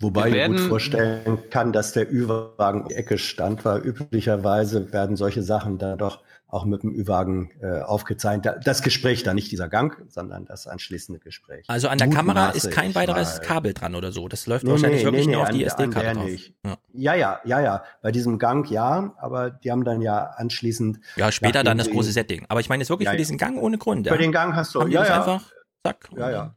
Wobei 0.00 0.30
ich 0.30 0.46
gut 0.46 0.60
vorstellen 0.60 1.38
kann, 1.50 1.72
dass 1.72 1.92
der 1.92 2.12
Ü-Wagen 2.12 2.82
in 2.82 2.88
die 2.88 2.94
Ecke 2.94 3.18
stand, 3.18 3.64
weil 3.64 3.80
üblicherweise 3.80 4.92
werden 4.92 5.16
solche 5.16 5.42
Sachen 5.42 5.78
da 5.78 5.96
doch 5.96 6.20
auch 6.46 6.64
mit 6.64 6.82
dem 6.82 6.94
Ü-Wagen 6.94 7.50
äh, 7.60 7.80
aufgezeichnet. 7.80 8.60
Das 8.64 8.82
Gespräch 8.82 9.22
da, 9.22 9.34
nicht 9.34 9.50
dieser 9.52 9.68
Gang, 9.68 10.02
sondern 10.08 10.46
das 10.46 10.66
anschließende 10.66 11.20
Gespräch. 11.20 11.64
Also 11.68 11.88
an 11.88 11.98
der 11.98 12.08
Kamera 12.08 12.50
ist 12.50 12.70
kein 12.70 12.94
weiteres 12.94 13.40
Kabel 13.42 13.74
dran 13.74 13.94
oder 13.94 14.12
so. 14.12 14.28
Das 14.28 14.46
läuft 14.46 14.64
nee, 14.64 14.70
wahrscheinlich 14.70 15.00
nee, 15.00 15.06
wirklich 15.06 15.26
nee, 15.26 15.34
nur 15.34 15.42
auf 15.42 15.50
die 15.50 15.64
SD-Karte 15.64 16.14
drauf. 16.14 16.30
Ja. 16.64 16.76
ja, 16.92 17.14
ja, 17.14 17.40
ja, 17.44 17.60
ja. 17.60 17.84
Bei 18.00 18.12
diesem 18.12 18.38
Gang 18.38 18.70
ja, 18.70 19.14
aber 19.18 19.50
die 19.50 19.70
haben 19.70 19.84
dann 19.84 20.00
ja 20.00 20.30
anschließend. 20.36 21.00
Ja, 21.16 21.30
später 21.30 21.62
dann 21.62 21.76
das 21.76 21.90
große 21.90 22.12
Setting. 22.12 22.46
Aber 22.48 22.60
ich 22.60 22.68
meine 22.68 22.82
jetzt 22.82 22.88
wirklich 22.90 23.06
ja, 23.06 23.12
für 23.12 23.18
diesen 23.18 23.36
Gang 23.36 23.60
ohne 23.60 23.76
Grund. 23.76 24.06
Ja? 24.06 24.12
Für 24.12 24.18
den 24.18 24.32
Gang 24.32 24.54
hast 24.54 24.74
du, 24.74 24.80
haben 24.80 24.90
ja, 24.90 25.04
ja. 25.04 25.18
einfach, 25.18 25.52
zack. 25.84 26.08
Ja, 26.16 26.30
ja. 26.30 26.54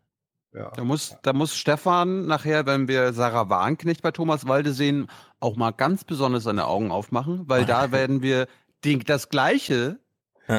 Ja. 0.54 0.72
Da, 0.76 0.84
muss, 0.84 1.16
da 1.22 1.34
muss 1.34 1.56
Stefan 1.56 2.26
nachher, 2.26 2.66
wenn 2.66 2.88
wir 2.88 3.14
Sarah 3.14 3.50
Warnknecht 3.50 4.02
bei 4.02 4.12
Thomas 4.12 4.48
Walde 4.48 4.74
sehen, 4.74 5.08
auch 5.40 5.56
mal 5.56 5.72
ganz 5.72 6.04
besonders 6.04 6.44
seine 6.44 6.66
Augen 6.66 6.92
aufmachen, 6.92 7.44
weil 7.48 7.66
da 7.66 7.92
werden 7.92 8.22
wir 8.22 8.48
den, 8.84 9.00
das 9.00 9.30
Gleiche 9.30 10.00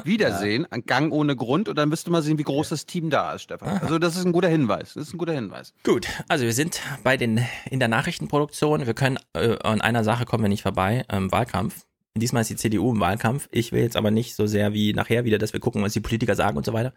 wiedersehen, 0.05 0.67
ein 0.71 0.87
Gang 0.87 1.13
ohne 1.13 1.37
Grund 1.37 1.69
und 1.69 1.77
dann 1.77 1.91
wirst 1.91 2.07
du 2.07 2.11
mal 2.11 2.23
sehen, 2.23 2.39
wie 2.39 2.45
groß 2.45 2.71
das 2.71 2.87
Team 2.87 3.11
da 3.11 3.35
ist, 3.35 3.43
Stefan. 3.43 3.79
Also 3.79 3.99
das 3.99 4.17
ist 4.17 4.25
ein 4.25 4.33
guter 4.33 4.49
Hinweis. 4.49 4.95
Das 4.95 5.09
ist 5.09 5.15
ein 5.15 5.19
guter 5.19 5.35
Hinweis. 5.35 5.75
Gut, 5.85 6.07
also 6.29 6.45
wir 6.45 6.53
sind 6.53 6.81
bei 7.03 7.17
den 7.17 7.45
in 7.71 7.79
der 7.79 7.89
Nachrichtenproduktion. 7.89 8.87
Wir 8.87 8.95
können 8.95 9.19
äh, 9.35 9.59
an 9.63 9.81
einer 9.81 10.05
Sache 10.05 10.25
kommen 10.25 10.45
wir 10.45 10.49
nicht 10.49 10.63
vorbei, 10.63 11.05
ähm, 11.11 11.31
Wahlkampf. 11.31 11.85
Diesmal 12.15 12.43
ist 12.43 12.51
die 12.51 12.57
CDU 12.57 12.93
im 12.93 13.01
Wahlkampf. 13.01 13.49
Ich 13.51 13.73
will 13.73 13.83
jetzt 13.83 13.97
aber 13.97 14.11
nicht 14.11 14.35
so 14.35 14.47
sehr 14.47 14.73
wie 14.73 14.93
nachher 14.93 15.25
wieder, 15.25 15.39
dass 15.39 15.53
wir 15.53 15.61
gucken, 15.61 15.83
was 15.83 15.93
die 15.93 16.01
Politiker 16.01 16.35
sagen 16.35 16.57
und 16.57 16.65
so 16.65 16.73
weiter 16.73 16.93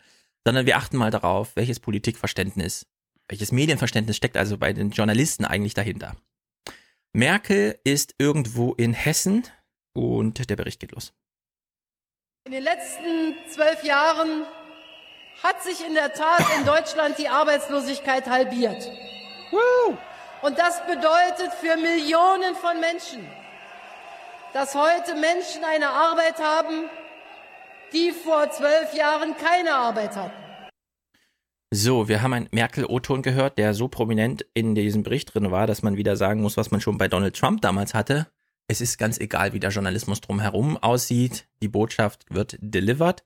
sondern 0.46 0.66
wir 0.66 0.78
achten 0.78 0.98
mal 0.98 1.12
darauf, 1.12 1.56
welches 1.56 1.80
Politikverständnis, 1.80 2.86
welches 3.28 3.52
Medienverständnis 3.52 4.16
steckt 4.16 4.38
also 4.38 4.58
bei 4.58 4.72
den 4.72 4.92
Journalisten 4.92 5.44
eigentlich 5.44 5.74
dahinter. 5.74 6.16
Merkel 7.14 7.80
ist 7.84 8.14
irgendwo 8.20 8.74
in 8.74 8.94
Hessen 8.94 9.44
und 9.94 10.50
der 10.50 10.56
Bericht 10.56 10.80
geht 10.80 10.92
los. 10.92 11.14
In 12.46 12.52
den 12.52 12.64
letzten 12.64 13.36
zwölf 13.50 13.84
Jahren 13.84 14.46
hat 15.42 15.64
sich 15.64 15.86
in 15.86 15.96
der 15.96 16.14
Tat 16.14 16.46
in 16.60 16.66
Deutschland 16.66 17.18
die 17.18 17.28
Arbeitslosigkeit 17.28 18.28
halbiert. 18.28 18.90
Und 20.42 20.60
das 20.60 20.86
bedeutet 20.86 21.54
für 21.60 21.76
Millionen 21.78 22.56
von 22.56 22.80
Menschen, 22.80 23.26
dass 24.54 24.76
heute 24.76 25.16
Menschen 25.16 25.64
eine 25.64 25.90
Arbeit 25.90 26.40
haben, 26.40 26.90
die 27.94 28.12
vor 28.12 28.50
zwölf 28.52 28.94
Jahren 28.96 29.36
keine 29.38 29.74
Arbeit 29.74 30.16
hatten. 30.16 30.46
So, 31.72 32.08
wir 32.08 32.22
haben 32.22 32.34
einen 32.34 32.48
Merkel-O-Ton 32.52 33.22
gehört, 33.22 33.58
der 33.58 33.74
so 33.74 33.88
prominent 33.88 34.46
in 34.54 34.76
diesem 34.76 35.04
Bericht 35.04 35.34
drin 35.34 35.52
war, 35.52 35.68
dass 35.68 35.84
man 35.84 35.98
wieder 35.98 36.16
sagen 36.16 36.42
muss, 36.42 36.58
was 36.58 36.72
man 36.72 36.80
schon 36.80 36.98
bei 36.98 37.08
Donald 37.08 37.36
Trump 37.36 37.62
damals 37.62 37.94
hatte. 37.94 38.28
Es 38.68 38.82
ist 38.82 38.98
ganz 38.98 39.20
egal, 39.20 39.54
wie 39.54 39.60
der 39.60 39.72
Journalismus 39.72 40.22
drumherum 40.22 40.78
aussieht. 40.78 41.48
Die 41.62 41.68
Botschaft 41.68 42.26
wird 42.30 42.58
delivered. 42.60 43.24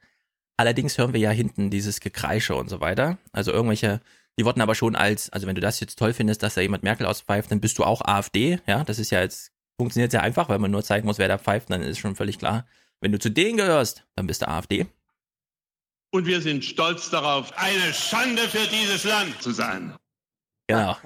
Allerdings 0.57 0.97
hören 0.97 1.14
wir 1.14 1.20
ja 1.20 1.32
hinten 1.32 1.70
dieses 1.70 1.99
Gekreische 1.99 2.55
und 2.55 2.70
so 2.70 2.82
weiter. 2.82 3.18
Also 3.32 3.51
irgendwelche, 3.51 4.01
die 4.38 4.45
wurden 4.45 4.62
aber 4.62 4.76
schon 4.76 4.95
als, 4.95 5.30
also 5.30 5.47
wenn 5.47 5.55
du 5.55 5.62
das 5.62 5.80
jetzt 5.80 5.99
toll 5.99 6.14
findest, 6.14 6.43
dass 6.43 6.55
da 6.55 6.62
jemand 6.62 6.84
Merkel 6.84 7.05
auspfeift, 7.05 7.51
dann 7.51 7.62
bist 7.62 7.78
du 7.78 7.84
auch 7.84 8.01
AfD. 8.01 8.60
Ja, 8.68 8.84
das 8.84 8.99
ist 8.99 9.12
ja 9.12 9.22
jetzt, 9.22 9.51
funktioniert 9.78 10.12
sehr 10.12 10.24
einfach, 10.24 10.49
weil 10.49 10.60
man 10.60 10.72
nur 10.72 10.84
zeigen 10.84 11.05
muss, 11.05 11.20
wer 11.20 11.28
da 11.28 11.38
pfeift, 11.38 11.70
dann 11.70 11.82
ist 11.82 11.99
schon 11.99 12.16
völlig 12.16 12.39
klar. 12.39 12.66
Wenn 13.02 13.12
du 13.12 13.20
zu 13.20 13.30
denen 13.32 13.58
gehörst, 13.58 14.06
dann 14.16 14.28
bist 14.28 14.41
du 14.41 14.47
AfD. 14.47 14.88
Und 16.12 16.26
wir 16.26 16.41
sind 16.41 16.66
stolz 16.66 17.10
darauf, 17.10 17.52
eine 17.56 17.93
Schande 17.93 18.41
für 18.41 18.68
dieses 18.68 19.04
Land 19.04 19.41
zu 19.41 19.52
sein. 19.52 19.95
Genau. 20.68 20.97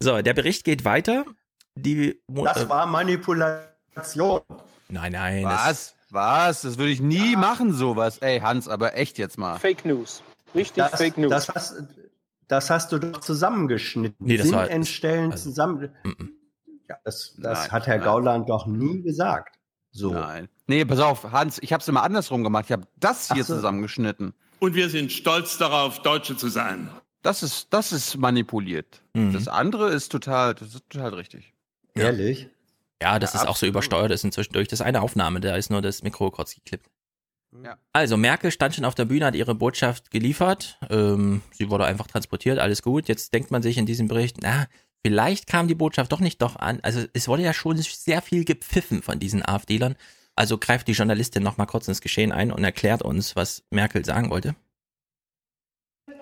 So, 0.00 0.22
der 0.22 0.34
Bericht 0.34 0.64
geht 0.64 0.84
weiter. 0.84 1.24
Die, 1.74 2.20
das 2.28 2.68
war 2.68 2.86
Manipulation. 2.86 4.40
Nein, 4.88 5.12
nein. 5.12 5.44
Was? 5.44 5.94
Was? 6.10 6.62
Das 6.62 6.78
würde 6.78 6.92
ich 6.92 7.00
nie 7.00 7.32
ja. 7.32 7.38
machen, 7.38 7.72
sowas. 7.72 8.18
Ey, 8.18 8.40
Hans, 8.40 8.68
aber 8.68 8.96
echt 8.96 9.18
jetzt 9.18 9.38
mal. 9.38 9.58
Fake 9.58 9.84
News. 9.84 10.22
Richtig 10.54 10.76
das, 10.76 11.00
Fake 11.00 11.16
News. 11.18 11.30
Das 11.30 11.48
hast, 11.48 11.82
das 12.48 12.70
hast 12.70 12.92
du 12.92 12.98
doch 12.98 13.20
zusammengeschnitten. 13.20 14.26
Nee, 14.26 14.36
das 14.36 14.46
Sinn 14.48 14.56
war, 14.56 14.70
entstellen, 14.70 15.32
also, 15.32 15.44
zusammen. 15.44 15.94
Mm 16.04 16.08
-mm. 16.08 16.28
Ja, 16.88 16.96
das 17.04 17.34
das 17.38 17.60
nein, 17.60 17.70
hat 17.70 17.86
Herr 17.86 17.96
nein. 17.96 18.04
Gauland 18.04 18.48
doch 18.48 18.66
nie 18.66 19.02
gesagt. 19.02 19.58
So. 19.92 20.12
Nein. 20.12 20.48
Nee, 20.66 20.84
pass 20.84 20.98
auf, 20.98 21.30
Hans, 21.30 21.58
ich 21.62 21.72
habe 21.72 21.82
es 21.82 21.88
immer 21.88 22.02
andersrum 22.02 22.42
gemacht. 22.42 22.64
Ich 22.66 22.72
habe 22.72 22.86
das 22.98 23.30
hier 23.32 23.44
so. 23.44 23.54
zusammengeschnitten. 23.54 24.34
Und 24.58 24.74
wir 24.74 24.88
sind 24.88 25.12
stolz 25.12 25.58
darauf, 25.58 26.00
Deutsche 26.02 26.36
zu 26.36 26.48
sein. 26.48 26.88
Das 27.22 27.42
ist, 27.42 27.68
das 27.70 27.92
ist 27.92 28.16
manipuliert. 28.16 29.02
Mhm. 29.14 29.32
Das 29.32 29.48
andere 29.48 29.90
ist 29.90 30.10
total, 30.10 30.54
das 30.54 30.74
ist 30.74 30.90
total 30.90 31.14
richtig. 31.14 31.52
Ehrlich? 31.94 32.48
Ja, 33.02 33.18
das 33.18 33.34
ja, 33.34 33.42
ist 33.42 33.48
auch 33.48 33.56
so 33.56 33.66
übersteuert. 33.66 34.10
Das 34.10 34.20
ist 34.20 34.24
inzwischen 34.24 34.54
durch 34.54 34.68
das 34.68 34.80
eine 34.80 35.02
Aufnahme, 35.02 35.40
da 35.40 35.56
ist 35.56 35.70
nur 35.70 35.82
das 35.82 36.02
Mikro 36.02 36.30
kurz 36.30 36.54
geklippt. 36.54 36.86
Ja. 37.62 37.76
Also, 37.92 38.16
Merkel 38.16 38.50
stand 38.50 38.74
schon 38.74 38.84
auf 38.84 38.94
der 38.94 39.04
Bühne, 39.04 39.26
hat 39.26 39.34
ihre 39.34 39.54
Botschaft 39.54 40.10
geliefert. 40.10 40.78
Ähm, 40.88 41.42
sie 41.52 41.68
wurde 41.68 41.84
einfach 41.84 42.06
transportiert, 42.06 42.58
alles 42.58 42.80
gut. 42.80 43.08
Jetzt 43.08 43.34
denkt 43.34 43.50
man 43.50 43.62
sich 43.62 43.76
in 43.76 43.84
diesem 43.84 44.08
Bericht, 44.08 44.38
na, 44.40 44.66
vielleicht 45.04 45.46
kam 45.46 45.68
die 45.68 45.74
Botschaft 45.74 46.12
doch 46.12 46.20
nicht 46.20 46.42
doch 46.42 46.56
an. 46.56 46.80
Also 46.82 47.04
es 47.12 47.28
wurde 47.28 47.42
ja 47.42 47.52
schon 47.52 47.76
sehr 47.76 48.22
viel 48.22 48.44
gepfiffen 48.44 49.02
von 49.02 49.18
diesen 49.18 49.46
AfDlern. 49.46 49.96
Also 50.34 50.58
greift 50.58 50.88
die 50.88 50.92
Journalistin 50.92 51.42
noch 51.42 51.58
mal 51.58 51.66
kurz 51.66 51.88
ins 51.88 52.00
Geschehen 52.00 52.32
ein 52.32 52.52
und 52.52 52.64
erklärt 52.64 53.02
uns, 53.02 53.36
was 53.36 53.64
Merkel 53.70 54.04
sagen 54.04 54.30
wollte. 54.30 54.54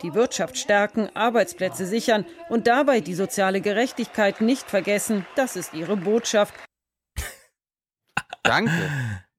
Die 0.02 0.14
Wirtschaft 0.14 0.56
stärken, 0.56 1.14
Arbeitsplätze 1.14 1.86
sichern 1.86 2.24
und 2.48 2.66
dabei 2.66 3.00
die 3.00 3.14
soziale 3.14 3.60
Gerechtigkeit 3.60 4.40
nicht 4.40 4.68
vergessen. 4.68 5.26
Das 5.36 5.56
ist 5.56 5.74
ihre 5.74 5.96
Botschaft. 5.96 6.54
Danke. 8.42 8.90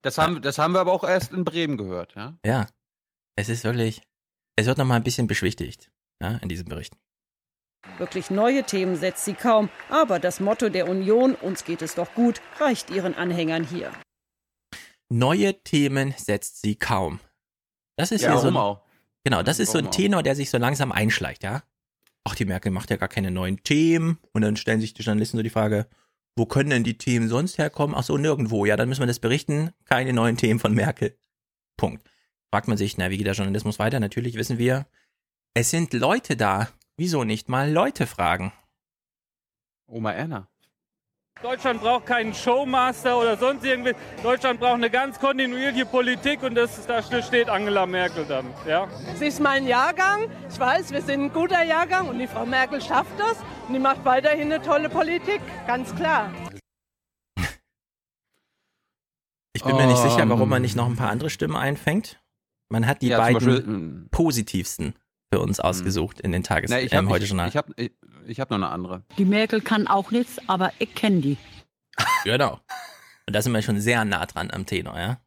Das 0.02 0.18
haben, 0.18 0.42
das 0.42 0.58
haben 0.58 0.74
wir 0.74 0.80
aber 0.80 0.94
auch 0.94 1.04
erst 1.04 1.32
in 1.32 1.44
Bremen 1.44 1.78
gehört, 1.78 2.16
ja? 2.16 2.38
Ja. 2.46 2.68
Es 3.36 3.50
ist 3.50 3.64
wirklich, 3.64 4.02
es 4.56 4.66
wird 4.66 4.78
nochmal 4.78 4.98
ein 4.98 5.04
bisschen 5.04 5.28
beschwichtigt, 5.28 5.92
ja, 6.22 6.38
in 6.38 6.50
diesem 6.50 6.68
Bericht. 6.68 6.98
Wirklich 8.02 8.32
neue 8.32 8.64
Themen 8.64 8.96
setzt 8.96 9.26
sie 9.26 9.36
kaum, 9.36 9.70
aber 9.88 10.18
das 10.18 10.40
Motto 10.40 10.70
der 10.70 10.90
Union, 10.90 11.36
uns 11.36 11.66
geht 11.66 11.84
es 11.84 11.94
doch 11.94 12.16
gut, 12.16 12.42
reicht 12.60 12.90
ihren 12.90 13.14
Anhängern 13.14 13.64
hier. 13.64 13.92
Neue 15.10 15.62
Themen 15.62 16.16
setzt 16.18 16.64
sie 16.64 16.74
kaum. 16.74 17.20
Das 17.98 18.12
ist 18.12 18.24
Ja, 18.24 18.32
hier 18.32 18.40
so 18.40 18.48
ein? 18.48 18.78
Genau, 19.24 19.44
das 19.44 19.60
ist 19.60 19.72
so 19.72 19.78
ein? 19.78 19.92
Tenor, 19.92 20.24
der 20.24 20.36
sich 20.36 20.50
so 20.50 20.58
langsam 20.58 20.92
einschleicht, 20.92 21.44
ja. 21.44 21.62
Ach, 22.24 22.34
die 22.34 22.46
Merkel 22.46 22.72
macht 22.72 22.90
ja 22.90 22.96
gar 22.96 23.08
keine 23.08 23.30
neuen 23.30 23.62
Themen. 23.62 24.18
Und 24.34 24.42
dann 24.42 24.56
stellen 24.56 24.82
sich 24.82 24.96
die 24.96 25.04
Journalisten 25.04 25.38
so 25.38 25.44
die 25.44 25.52
Frage, 25.52 25.86
wo 26.36 26.48
können 26.48 26.72
denn 26.72 26.84
die 26.84 26.98
Themen 26.98 27.30
sonst 27.30 27.60
herkommen? 27.60 27.96
Ach 27.96 28.04
so, 28.04 28.18
nirgendwo. 28.18 28.66
Ja, 28.66 28.78
dann 28.78 28.90
müssen 28.90 29.04
wir 29.04 29.08
das 29.08 29.20
berichten. 29.20 29.74
Keine 29.86 30.12
neuen 30.12 30.38
Themen 30.38 30.60
von 30.60 30.74
Merkel. 30.74 31.16
Punkt. 31.78 32.04
Fragt 32.52 32.68
man 32.68 32.78
sich, 32.78 32.98
na, 32.98 33.12
wie 33.12 33.18
geht 33.18 33.28
der 33.28 33.36
Journalismus 33.36 33.78
weiter? 33.78 34.00
Natürlich 34.00 34.34
wissen 34.38 34.58
wir, 34.58 34.88
es 35.54 35.70
sind 35.70 35.94
Leute 35.94 36.36
da. 36.36 36.68
Wieso 36.98 37.24
nicht 37.24 37.50
mal 37.50 37.72
Leute 37.72 38.08
fragen? 38.08 38.54
Oma 39.88 40.12
Erna. 40.12 40.48
Deutschland 41.42 41.82
braucht 41.82 42.06
keinen 42.06 42.36
Showmaster 42.36 43.18
oder 43.18 43.36
sonst 43.36 43.66
irgendwie. 43.66 43.94
Deutschland 44.22 44.60
braucht 44.60 44.76
eine 44.76 44.92
ganz 44.92 45.20
kontinuierliche 45.20 45.88
Politik 45.88 46.44
und 46.44 46.54
das, 46.54 46.86
da 46.86 47.02
steht 47.02 47.50
Angela 47.50 47.88
Merkel 47.88 48.26
dann. 48.26 48.46
Ja? 48.68 48.88
Sie 49.16 49.26
ist 49.26 49.40
mein 49.40 49.66
Jahrgang. 49.66 50.30
Ich 50.52 50.60
weiß, 50.60 50.92
wir 50.92 51.02
sind 51.02 51.24
ein 51.24 51.34
guter 51.34 51.64
Jahrgang 51.64 52.10
und 52.10 52.20
die 52.20 52.28
Frau 52.28 52.46
Merkel 52.46 52.80
schafft 52.80 53.20
das. 53.20 53.38
Und 53.68 53.74
die 53.74 53.80
macht 53.80 54.06
weiterhin 54.06 54.54
eine 54.54 54.62
tolle 54.62 54.90
Politik, 54.90 55.42
ganz 55.66 55.96
klar. 55.96 56.32
Ich 59.54 59.64
bin 59.64 59.76
mir 59.76 59.86
nicht 59.86 59.98
sicher, 59.98 60.28
warum 60.28 60.44
Ähm. 60.44 60.50
man 60.50 60.62
nicht 60.64 60.76
noch 60.76 60.88
ein 60.88 60.96
paar 60.96 61.10
andere 61.12 61.30
Stimmen 61.30 61.56
einfängt. 61.56 62.20
Man 62.70 62.88
hat 62.88 63.02
die 63.02 63.10
Ja, 63.10 63.18
beiden 63.20 63.34
Beispiel, 63.36 63.62
mm. 63.62 64.08
positivsten 64.10 64.96
für 65.34 65.40
uns 65.40 65.60
ausgesucht 65.60 66.20
in 66.20 66.32
den 66.32 66.44
Tages 66.44 66.70
Na, 66.72 66.80
ich 66.82 66.92
ähm, 66.92 67.00
habe 67.00 67.10
heute 67.10 67.24
ich, 67.24 67.30
Journal. 67.30 67.48
ich 67.48 67.56
hab, 67.58 67.70
ich, 67.80 67.92
ich 68.28 68.40
hab 68.40 68.50
noch 68.50 68.58
eine 68.58 68.70
andere. 68.70 69.04
Die 69.18 69.26
Merkel 69.26 69.62
kann 69.62 69.88
auch 69.88 70.12
nichts, 70.12 70.38
aber 70.48 70.72
ich 70.80 70.94
kenne 70.96 71.22
die. 71.22 71.38
Genau. 72.24 72.60
Und 73.28 73.36
da 73.36 73.42
sind 73.42 73.52
wir 73.54 73.62
schon 73.62 73.80
sehr 73.80 74.04
nah 74.06 74.26
dran 74.26 74.52
am 74.52 74.66
Tenor, 74.66 74.98
ja. 74.98 75.20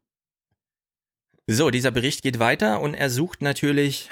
So, 1.47 1.71
dieser 1.71 1.91
Bericht 1.91 2.23
geht 2.23 2.39
weiter 2.39 2.81
und 2.81 2.95
er 2.95 3.11
sucht 3.11 3.43
natürlich, 3.43 4.09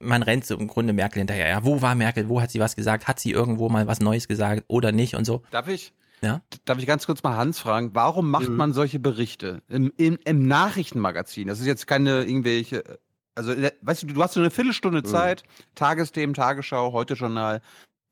man 0.00 0.22
rennt 0.22 0.44
so 0.44 0.56
im 0.58 0.66
Grunde 0.66 0.92
Merkel 0.92 1.18
hinterher. 1.20 1.48
Ja, 1.48 1.64
wo 1.64 1.80
war 1.82 1.94
Merkel? 1.94 2.28
Wo 2.28 2.40
hat 2.40 2.50
sie 2.50 2.58
was 2.60 2.74
gesagt? 2.76 3.06
Hat 3.06 3.20
sie 3.20 3.30
irgendwo 3.30 3.68
mal 3.68 3.86
was 3.86 4.00
Neues 4.00 4.28
gesagt 4.28 4.64
oder 4.68 4.92
nicht 4.92 5.14
und 5.14 5.24
so? 5.24 5.42
Darf 5.50 5.68
ich? 5.68 5.92
Ja. 6.22 6.42
Darf 6.64 6.78
ich 6.78 6.86
ganz 6.86 7.06
kurz 7.06 7.22
mal 7.22 7.36
Hans 7.36 7.58
fragen, 7.58 7.90
warum 7.94 8.30
macht 8.30 8.48
Mhm. 8.48 8.56
man 8.56 8.72
solche 8.72 8.98
Berichte 8.98 9.62
im, 9.68 9.92
im, 9.96 10.18
im 10.24 10.46
Nachrichtenmagazin? 10.46 11.48
Das 11.48 11.60
ist 11.60 11.66
jetzt 11.66 11.86
keine 11.86 12.24
irgendwelche, 12.24 12.98
also 13.34 13.52
äh, 13.52 13.72
weißt 13.82 14.02
du, 14.02 14.06
du 14.08 14.22
hast 14.22 14.34
so 14.34 14.40
eine 14.40 14.50
Viertelstunde 14.50 15.00
Mhm. 15.00 15.06
Zeit, 15.06 15.42
Tagesthemen, 15.74 16.34
Tagesschau, 16.34 16.92
heute 16.92 17.14
Journal. 17.14 17.60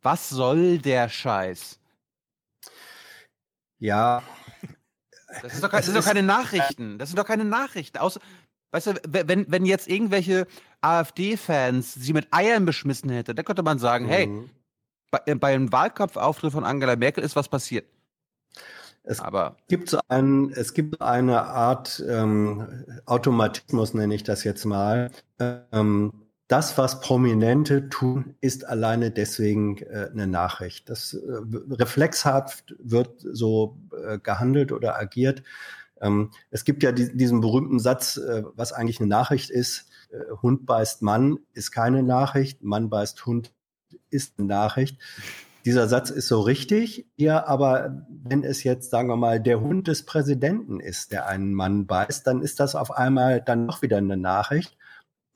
Was 0.03 0.29
soll 0.29 0.79
der 0.79 1.09
Scheiß? 1.09 1.79
Ja. 3.79 4.23
Das, 5.43 5.55
ist 5.55 5.65
doch, 5.65 5.71
das 5.71 5.87
sind 5.87 5.97
doch 5.97 6.05
keine 6.05 6.23
Nachrichten. 6.23 6.99
Das 6.99 7.09
sind 7.09 7.19
doch 7.19 7.27
keine 7.27 7.45
Nachrichten. 7.45 7.99
Außer, 7.99 8.21
weißt 8.73 8.87
du, 8.89 8.95
wenn, 9.09 9.51
wenn 9.51 9.65
jetzt 9.65 9.89
irgendwelche 9.89 10.47
AfD-Fans 10.83 11.95
sie 11.95 12.13
mit 12.13 12.29
Eiern 12.33 12.65
beschmissen 12.65 13.11
hätte, 13.11 13.35
dann 13.35 13.45
könnte 13.45 13.63
man 13.63 13.79
sagen, 13.79 14.07
hey, 14.07 14.27
Mhm. 14.27 14.51
bei, 15.11 15.21
äh, 15.27 15.35
beim 15.35 15.73
Wahlkampfauftritt 15.73 16.53
von 16.53 16.65
Angela 16.65 16.97
Merkel 16.97 17.25
ist 17.25 17.37
was 17.37 17.49
passiert. 17.49 17.87
Es 19.05 19.21
Aber 19.21 19.57
gibt 19.69 19.89
so 19.89 19.99
ein, 20.09 20.51
es 20.53 20.75
gibt 20.75 21.01
eine 21.01 21.43
Art 21.43 22.03
ähm, 22.09 22.85
Automatismus, 23.05 23.95
nenne 23.95 24.15
ich 24.15 24.23
das 24.23 24.45
jetzt 24.45 24.65
mal. 24.65 25.11
Ähm, 25.39 26.13
das, 26.47 26.77
was 26.77 27.01
Prominente 27.01 27.89
tun, 27.89 28.35
ist 28.41 28.67
alleine 28.67 29.11
deswegen 29.11 29.79
äh, 29.79 30.11
eine 30.13 30.27
Nachricht. 30.27 30.89
Das 30.89 31.15
äh, 31.15 31.19
reflexhaft 31.71 32.77
wird 32.79 33.15
so 33.19 33.79
äh, 34.07 34.19
gehandelt 34.19 34.71
oder 34.71 34.99
agiert. 34.99 35.43
Ähm, 36.01 36.31
es 36.51 36.65
gibt 36.65 36.83
ja 36.83 36.93
die, 36.93 37.17
diesen 37.17 37.41
berühmten 37.41 37.79
Satz, 37.79 38.19
äh, 38.19 38.43
was 38.55 38.73
eigentlich 38.73 39.01
eine 39.01 39.09
Nachricht 39.09 39.51
ist. 39.51 39.89
Äh, 40.11 40.31
Hund 40.43 40.67
beißt 40.67 41.03
Mann 41.03 41.39
ist 41.55 41.73
keine 41.73 42.03
Nachricht, 42.03 42.63
Mann 42.63 42.91
beißt 42.91 43.25
Hund 43.25 43.53
ist 44.11 44.35
eine 44.39 44.49
Nachricht. 44.49 44.99
Dieser 45.65 45.87
Satz 45.87 46.11
ist 46.11 46.27
so 46.27 46.41
richtig, 46.41 47.07
ja, 47.17 47.47
aber 47.47 48.07
wenn 48.09 48.43
es 48.43 48.65
jetzt, 48.65 48.91
sagen 48.91 49.09
wir 49.09 49.17
mal, 49.17 49.41
der 49.41 49.61
Hund 49.61 49.87
des 49.87 50.05
Präsidenten 50.05 50.81
ist, 50.81 51.13
der 51.13 51.27
einen 51.29 51.55
Mann 51.55 51.87
beißt, 51.87 52.27
dann 52.27 52.43
ist 52.43 52.59
das 52.59 52.75
auf 52.75 52.91
einmal 52.91 53.41
dann 53.41 53.67
noch 53.67 53.81
wieder 53.81 53.99
eine 53.99 54.17
Nachricht, 54.17 54.77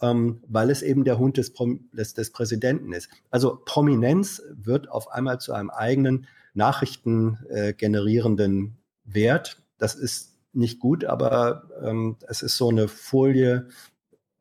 ähm, 0.00 0.42
weil 0.48 0.70
es 0.70 0.82
eben 0.82 1.04
der 1.04 1.18
Hund 1.18 1.36
des, 1.36 1.52
des, 1.92 2.14
des 2.14 2.32
Präsidenten 2.32 2.92
ist. 2.92 3.08
Also 3.30 3.60
Prominenz 3.64 4.42
wird 4.50 4.90
auf 4.90 5.12
einmal 5.12 5.38
zu 5.38 5.52
einem 5.52 5.70
eigenen 5.70 6.26
Nachrichten 6.54 7.38
äh, 7.48 7.72
generierenden 7.72 8.78
Wert. 9.04 9.62
Das 9.78 9.94
ist 9.94 10.36
nicht 10.52 10.80
gut, 10.80 11.04
aber 11.04 11.68
ähm, 11.82 12.16
es 12.26 12.42
ist 12.42 12.56
so 12.56 12.70
eine 12.70 12.88
Folie, 12.88 13.68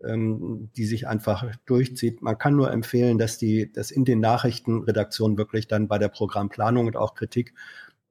ähm, 0.03 0.69
die 0.75 0.85
sich 0.85 1.07
einfach 1.07 1.45
durchzieht. 1.65 2.21
Man 2.21 2.37
kann 2.37 2.55
nur 2.55 2.71
empfehlen, 2.71 3.17
dass 3.17 3.37
die, 3.37 3.71
dass 3.71 3.91
in 3.91 4.05
den 4.05 4.19
Nachrichtenredaktionen 4.19 5.37
wirklich 5.37 5.67
dann 5.67 5.87
bei 5.87 5.97
der 5.97 6.09
Programmplanung 6.09 6.87
und 6.87 6.97
auch 6.97 7.15
Kritik 7.15 7.53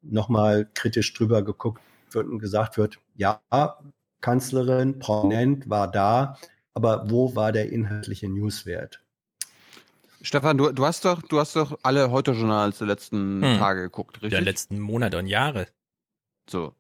nochmal 0.02 0.68
kritisch 0.74 1.12
drüber 1.14 1.42
geguckt 1.42 1.82
wird 2.10 2.26
und 2.26 2.38
gesagt 2.38 2.78
wird, 2.78 2.98
ja, 3.16 3.40
Kanzlerin, 4.20 4.98
prominent, 4.98 5.68
war 5.68 5.90
da, 5.90 6.38
aber 6.72 7.10
wo 7.10 7.34
war 7.34 7.52
der 7.52 7.70
inhaltliche 7.70 8.28
Newswert? 8.28 9.02
Stefan, 10.22 10.56
du, 10.56 10.72
du 10.72 10.86
hast 10.86 11.04
doch, 11.04 11.20
du 11.20 11.38
hast 11.38 11.54
doch 11.54 11.78
alle 11.82 12.10
Heute-Journals 12.10 12.78
der 12.78 12.86
letzten 12.86 13.42
Hm. 13.42 13.58
Tage 13.58 13.82
geguckt, 13.82 14.16
richtig? 14.16 14.30
Der 14.30 14.40
letzten 14.40 14.80
Monate 14.80 15.18
und 15.18 15.26
Jahre. 15.26 15.66
So. 16.48 16.74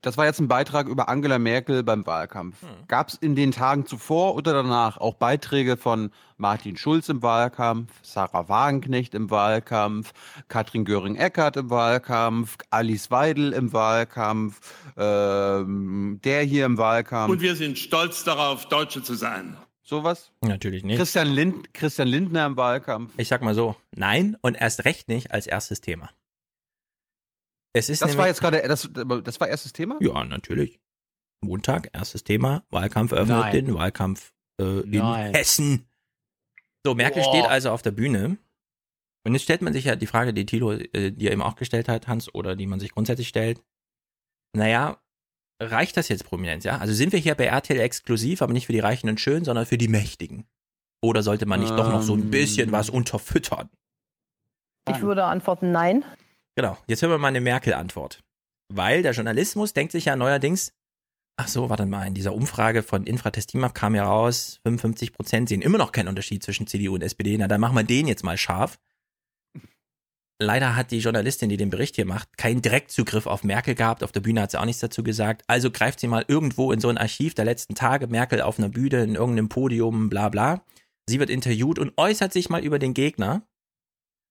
Das 0.00 0.16
war 0.16 0.26
jetzt 0.26 0.40
ein 0.40 0.48
Beitrag 0.48 0.86
über 0.88 1.08
Angela 1.08 1.38
Merkel 1.38 1.82
beim 1.82 2.06
Wahlkampf. 2.06 2.62
Hm. 2.62 2.68
Gab 2.86 3.08
es 3.08 3.14
in 3.14 3.34
den 3.34 3.50
Tagen 3.50 3.86
zuvor 3.86 4.36
oder 4.36 4.52
danach 4.52 4.98
auch 4.98 5.14
Beiträge 5.14 5.76
von 5.76 6.10
Martin 6.36 6.76
Schulz 6.76 7.08
im 7.08 7.20
Wahlkampf, 7.22 7.90
Sarah 8.02 8.48
Wagenknecht 8.48 9.14
im 9.14 9.30
Wahlkampf, 9.30 10.12
Katrin 10.46 10.84
Göring-Eckardt 10.84 11.56
im 11.56 11.70
Wahlkampf, 11.70 12.56
Alice 12.70 13.10
Weidel 13.10 13.52
im 13.52 13.72
Wahlkampf, 13.72 14.60
ähm, 14.96 16.20
der 16.22 16.42
hier 16.42 16.66
im 16.66 16.78
Wahlkampf? 16.78 17.32
Und 17.32 17.40
wir 17.40 17.56
sind 17.56 17.78
stolz 17.78 18.22
darauf, 18.22 18.66
Deutsche 18.68 19.02
zu 19.02 19.14
sein. 19.14 19.56
Sowas? 19.82 20.30
Natürlich 20.42 20.84
nicht. 20.84 20.98
Christian, 20.98 21.28
Lind, 21.28 21.72
Christian 21.74 22.08
Lindner 22.08 22.46
im 22.46 22.56
Wahlkampf. 22.56 23.14
Ich 23.16 23.28
sag 23.28 23.42
mal 23.42 23.54
so, 23.54 23.74
nein 23.96 24.36
und 24.42 24.54
erst 24.54 24.84
recht 24.84 25.08
nicht 25.08 25.32
als 25.32 25.46
erstes 25.46 25.80
Thema. 25.80 26.10
Es 27.72 27.88
ist 27.88 28.02
Das 28.02 28.16
war 28.16 28.26
jetzt 28.26 28.40
gerade, 28.40 28.62
das, 28.66 28.88
das 28.92 29.40
war 29.40 29.48
erstes 29.48 29.72
Thema? 29.72 29.96
Ja, 30.00 30.24
natürlich. 30.24 30.80
Montag, 31.40 31.90
erstes 31.92 32.24
Thema, 32.24 32.64
Wahlkampf 32.70 33.12
eröffnet 33.12 33.38
Nein. 33.38 33.52
den 33.52 33.74
Wahlkampf 33.74 34.32
äh, 34.60 34.80
in 34.80 34.90
Nein. 34.98 35.34
Hessen. 35.34 35.88
So, 36.84 36.94
Merkel 36.94 37.22
Boah. 37.22 37.30
steht 37.30 37.46
also 37.46 37.70
auf 37.70 37.82
der 37.82 37.92
Bühne. 37.92 38.38
Und 39.24 39.34
jetzt 39.34 39.42
stellt 39.42 39.62
man 39.62 39.72
sich 39.72 39.84
ja 39.84 39.94
die 39.96 40.06
Frage, 40.06 40.32
die 40.32 40.46
Thilo 40.46 40.72
äh, 40.72 41.12
dir 41.12 41.32
eben 41.32 41.42
auch 41.42 41.56
gestellt 41.56 41.88
hat, 41.88 42.08
Hans, 42.08 42.34
oder 42.34 42.56
die 42.56 42.66
man 42.66 42.80
sich 42.80 42.92
grundsätzlich 42.92 43.28
stellt. 43.28 43.62
Naja, 44.56 45.00
reicht 45.60 45.96
das 45.96 46.08
jetzt 46.08 46.24
Prominenz, 46.24 46.64
ja? 46.64 46.78
Also 46.78 46.94
sind 46.94 47.12
wir 47.12 47.18
hier 47.18 47.34
bei 47.34 47.44
RTL 47.44 47.78
exklusiv, 47.80 48.42
aber 48.42 48.52
nicht 48.52 48.66
für 48.66 48.72
die 48.72 48.80
Reichen 48.80 49.08
und 49.08 49.20
Schönen, 49.20 49.44
sondern 49.44 49.66
für 49.66 49.78
die 49.78 49.88
Mächtigen? 49.88 50.46
Oder 51.02 51.22
sollte 51.22 51.46
man 51.46 51.60
nicht 51.60 51.72
doch 51.72 51.90
noch 51.92 52.02
so 52.02 52.14
ein 52.14 52.30
bisschen 52.30 52.68
Ähm. 52.68 52.72
was 52.72 52.90
unterfüttern? 52.90 53.68
Ich 54.88 55.02
würde 55.02 55.24
antworten 55.24 55.70
nein. 55.70 56.04
Genau, 56.58 56.76
jetzt 56.88 57.02
hören 57.02 57.12
wir 57.12 57.18
mal 57.18 57.28
eine 57.28 57.40
Merkel-Antwort. 57.40 58.24
Weil 58.66 59.02
der 59.02 59.12
Journalismus 59.12 59.74
denkt 59.74 59.92
sich 59.92 60.06
ja 60.06 60.16
neuerdings, 60.16 60.72
ach 61.36 61.46
so, 61.46 61.70
warte 61.70 61.86
mal, 61.86 62.04
in 62.04 62.14
dieser 62.14 62.34
Umfrage 62.34 62.82
von 62.82 63.06
Infratestimab 63.06 63.76
kam 63.76 63.94
ja 63.94 64.04
raus, 64.04 64.58
55 64.64 65.12
Prozent 65.12 65.48
sehen 65.48 65.62
immer 65.62 65.78
noch 65.78 65.92
keinen 65.92 66.08
Unterschied 66.08 66.42
zwischen 66.42 66.66
CDU 66.66 66.96
und 66.96 67.02
SPD. 67.02 67.38
Na, 67.38 67.46
dann 67.46 67.60
machen 67.60 67.76
wir 67.76 67.84
den 67.84 68.08
jetzt 68.08 68.24
mal 68.24 68.36
scharf. 68.36 68.80
Leider 70.42 70.74
hat 70.74 70.90
die 70.90 70.98
Journalistin, 70.98 71.48
die 71.48 71.58
den 71.58 71.70
Bericht 71.70 71.94
hier 71.94 72.06
macht, 72.06 72.36
keinen 72.36 72.60
Direktzugriff 72.60 73.28
auf 73.28 73.44
Merkel 73.44 73.76
gehabt. 73.76 74.02
Auf 74.02 74.10
der 74.10 74.22
Bühne 74.22 74.42
hat 74.42 74.50
sie 74.50 74.58
auch 74.58 74.64
nichts 74.64 74.80
dazu 74.80 75.04
gesagt. 75.04 75.44
Also 75.46 75.70
greift 75.70 76.00
sie 76.00 76.08
mal 76.08 76.24
irgendwo 76.26 76.72
in 76.72 76.80
so 76.80 76.88
ein 76.88 76.98
Archiv 76.98 77.34
der 77.34 77.44
letzten 77.44 77.76
Tage, 77.76 78.08
Merkel 78.08 78.42
auf 78.42 78.58
einer 78.58 78.68
Bühne, 78.68 79.04
in 79.04 79.14
irgendeinem 79.14 79.48
Podium, 79.48 80.10
bla 80.10 80.28
bla. 80.28 80.64
Sie 81.08 81.20
wird 81.20 81.30
interviewt 81.30 81.78
und 81.78 81.92
äußert 81.96 82.32
sich 82.32 82.50
mal 82.50 82.64
über 82.64 82.80
den 82.80 82.94
Gegner. 82.94 83.46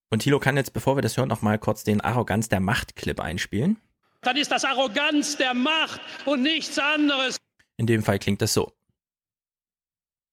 Und 0.09 0.19
Thilo 0.19 0.39
kann 0.39 0.55
jetzt, 0.55 0.73
bevor 0.73 0.95
wir 0.95 1.01
das 1.01 1.17
hören, 1.17 1.27
noch 1.27 1.41
mal 1.41 1.59
kurz 1.59 1.83
den 1.83 1.99
Arroganz 1.99 2.47
der 2.47 2.61
Macht-Clip 2.61 3.19
einspielen. 3.19 3.77
Dann 4.21 4.37
ist 4.37 4.51
das 4.51 4.63
Arroganz 4.63 5.37
der 5.37 5.53
Macht 5.53 6.01
und 6.25 6.43
nichts 6.43 6.79
anderes. 6.79 7.37
In 7.77 7.87
dem 7.87 8.03
Fall 8.03 8.17
klingt 8.17 8.41
das 8.41 8.53
so. 8.53 8.71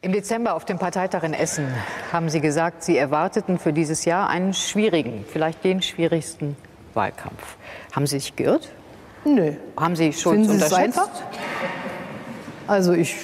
Im 0.01 0.13
Dezember 0.13 0.55
auf 0.55 0.65
dem 0.65 0.79
Parteitag 0.79 1.23
in 1.23 1.35
Essen 1.35 1.67
haben 2.13 2.29
Sie 2.29 2.41
gesagt, 2.41 2.85
Sie 2.85 2.97
erwarteten 2.97 3.59
für 3.59 3.73
dieses 3.73 4.05
Jahr 4.05 4.29
einen 4.29 4.53
schwierigen, 4.53 5.25
vielleicht 5.27 5.65
den 5.65 5.83
schwierigsten 5.83 6.57
Wahlkampf. 6.93 7.57
Haben 7.93 8.07
Sie 8.07 8.19
sich 8.19 8.37
geirrt? 8.37 8.69
Nö. 9.25 9.57
Haben 9.77 9.97
Sie 9.97 10.13
Schulz 10.13 10.47
Finden 10.47 10.51
unterschätzt? 10.53 10.79
einfach? 10.79 11.09
Also 12.67 12.93
ich 12.93 13.17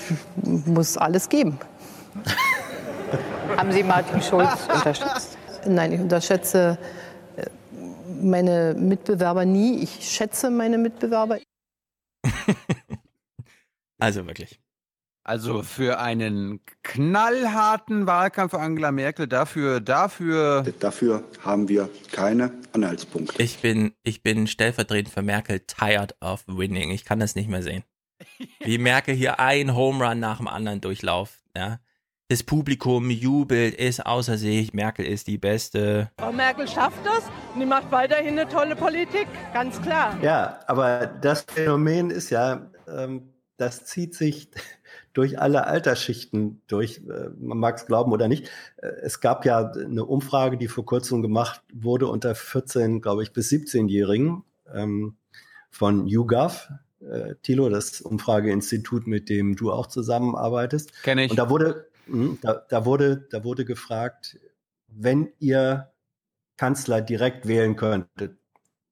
muss 0.42 0.96
alles 0.96 1.28
geben. 1.28 1.58
Haben 3.56 3.72
Sie 3.72 3.82
Martin 3.82 4.20
Schulz 4.22 4.66
unterschätzt? 4.72 5.36
Nein, 5.66 5.92
ich 5.92 6.00
unterschätze 6.00 6.78
äh, 7.36 7.46
meine 8.22 8.74
Mitbewerber 8.74 9.44
nie. 9.44 9.82
Ich 9.82 10.08
schätze 10.08 10.50
meine 10.50 10.78
Mitbewerber. 10.78 11.38
Also 14.00 14.26
wirklich. 14.26 14.58
Also 15.22 15.62
für 15.62 16.00
einen 16.00 16.60
knallharten 16.82 18.06
Wahlkampf 18.06 18.52
für 18.52 18.58
Angela 18.58 18.90
Merkel, 18.90 19.28
dafür, 19.28 19.80
dafür. 19.80 20.64
Dafür 20.80 21.22
haben 21.44 21.68
wir 21.68 21.90
keine 22.10 22.50
Anhaltspunkte. 22.72 23.40
Ich 23.40 23.58
bin, 23.58 23.92
ich 24.02 24.22
bin 24.22 24.46
stellvertretend 24.46 25.12
für 25.12 25.22
Merkel 25.22 25.60
tired 25.60 26.16
of 26.22 26.42
winning. 26.46 26.90
Ich 26.90 27.04
kann 27.04 27.20
das 27.20 27.34
nicht 27.34 27.50
mehr 27.50 27.62
sehen. 27.62 27.84
Wie 28.64 28.78
Merkel 28.78 29.14
hier 29.14 29.38
ein 29.38 29.74
Home 29.74 30.04
Run 30.04 30.18
nach 30.18 30.38
dem 30.38 30.48
anderen 30.48 30.80
durchlauft. 30.80 31.38
Ja. 31.54 31.78
Das 32.30 32.44
Publikum 32.44 33.10
jubelt, 33.10 33.74
ist 33.74 34.06
außer 34.06 34.38
sich. 34.38 34.72
Merkel 34.72 35.04
ist 35.04 35.26
die 35.26 35.36
Beste. 35.36 36.12
Frau 36.16 36.30
Merkel 36.30 36.68
schafft 36.68 37.04
das 37.04 37.24
und 37.52 37.58
die 37.58 37.66
macht 37.66 37.90
weiterhin 37.90 38.38
eine 38.38 38.48
tolle 38.48 38.76
Politik, 38.76 39.26
ganz 39.52 39.82
klar. 39.82 40.16
Ja, 40.22 40.60
aber 40.68 41.06
das 41.06 41.42
Phänomen 41.42 42.10
ist 42.10 42.30
ja, 42.30 42.70
ähm, 42.86 43.30
das 43.56 43.84
zieht 43.84 44.14
sich 44.14 44.48
durch 45.12 45.40
alle 45.40 45.66
Altersschichten 45.66 46.62
durch. 46.68 46.98
Äh, 46.98 47.30
man 47.40 47.58
mag 47.58 47.78
es 47.78 47.86
glauben 47.86 48.12
oder 48.12 48.28
nicht. 48.28 48.48
Äh, 48.76 48.92
Es 49.02 49.18
gab 49.18 49.44
ja 49.44 49.72
eine 49.72 50.04
Umfrage, 50.04 50.56
die 50.56 50.68
vor 50.68 50.86
kurzem 50.86 51.22
gemacht 51.22 51.60
wurde 51.74 52.06
unter 52.06 52.36
14, 52.36 53.00
glaube 53.00 53.24
ich, 53.24 53.32
bis 53.32 53.50
17-Jährigen 53.50 54.44
ähm, 54.72 55.16
von 55.68 56.06
YouGov. 56.06 56.68
Äh, 57.00 57.34
Thilo, 57.42 57.70
das 57.70 58.02
Umfrageinstitut, 58.02 59.08
mit 59.08 59.30
dem 59.30 59.56
du 59.56 59.72
auch 59.72 59.88
zusammenarbeitest. 59.88 61.02
Kenn 61.02 61.18
ich. 61.18 61.30
Und 61.30 61.38
da 61.38 61.48
wurde, 61.48 61.89
da, 62.40 62.64
da 62.68 62.84
wurde, 62.84 63.26
da 63.30 63.44
wurde 63.44 63.64
gefragt, 63.64 64.38
wenn 64.88 65.32
ihr 65.38 65.92
Kanzler 66.56 67.00
direkt 67.00 67.46
wählen 67.46 67.76
könntet, 67.76 68.38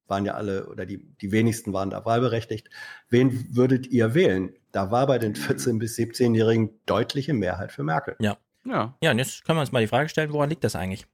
waren 0.07 0.25
ja 0.25 0.35
alle 0.35 0.69
oder 0.69 0.87
die, 0.87 0.99
die 1.21 1.33
wenigsten 1.33 1.73
waren 1.73 1.91
da 1.91 2.05
wahlberechtigt. 2.05 2.71
Wen 3.11 3.55
würdet 3.55 3.87
ihr 3.87 4.15
wählen? 4.15 4.55
Da 4.73 4.91
war 4.91 5.07
bei 5.07 5.19
den 5.19 5.35
14- 5.35 5.79
bis 5.79 5.97
17-Jährigen 5.97 6.81
deutliche 6.87 7.35
Mehrheit 7.35 7.73
für 7.73 7.83
Merkel. 7.83 8.17
Ja. 8.21 8.39
Ja. 8.65 8.97
Ja, 9.03 9.11
und 9.13 9.19
jetzt 9.19 9.45
können 9.45 9.59
wir 9.59 9.63
uns 9.63 9.73
mal 9.73 9.81
die 9.81 9.87
Frage 9.87 10.09
stellen, 10.09 10.33
woran 10.33 10.51
liegt 10.51 10.65
das 10.65 10.77
eigentlich? 10.77 11.07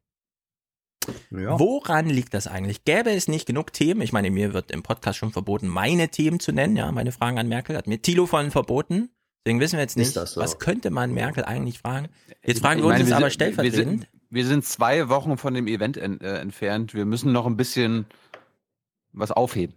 Ja. 1.30 1.58
Woran 1.58 2.06
liegt 2.06 2.34
das 2.34 2.46
eigentlich? 2.46 2.84
Gäbe 2.84 3.10
es 3.10 3.28
nicht 3.28 3.46
genug 3.46 3.72
Themen? 3.72 4.00
Ich 4.00 4.12
meine, 4.12 4.30
mir 4.30 4.54
wird 4.54 4.70
im 4.70 4.82
Podcast 4.82 5.18
schon 5.18 5.32
verboten, 5.32 5.68
meine 5.68 6.08
Themen 6.08 6.40
zu 6.40 6.52
nennen, 6.52 6.76
ja, 6.76 6.90
meine 6.92 7.12
Fragen 7.12 7.38
an 7.38 7.48
Merkel. 7.48 7.76
Hat 7.76 7.86
mir 7.86 8.00
Thilo 8.00 8.26
von 8.26 8.50
verboten. 8.50 9.10
Deswegen 9.44 9.60
wissen 9.60 9.74
wir 9.76 9.80
jetzt 9.82 9.96
nicht, 9.96 10.08
Ist 10.08 10.16
das 10.16 10.32
so? 10.32 10.40
was 10.40 10.58
könnte 10.58 10.90
man 10.90 11.12
Merkel 11.12 11.44
eigentlich 11.44 11.78
fragen? 11.78 12.08
Jetzt 12.42 12.56
Ich 12.56 12.62
fragen 12.62 12.80
wir 12.80 12.86
uns 12.86 12.92
meine, 12.94 13.00
jetzt 13.04 13.10
wir 13.10 13.16
aber 13.16 13.30
sind- 13.30 13.40
Wir 13.40 13.46
stellvertretend. 13.52 14.00
sind, 14.02 14.08
wir 14.30 14.46
sind 14.46 14.64
zwei 14.64 15.08
Wochen 15.10 15.36
von 15.36 15.52
dem 15.54 15.66
Event 15.66 15.96
en, 15.98 16.20
äh, 16.20 16.38
entfernt. 16.38 16.94
Wir 16.94 17.04
müssen 17.04 17.30
noch 17.32 17.46
ein 17.46 17.56
bisschen 17.56 18.06
was 19.12 19.30
aufheben. 19.30 19.74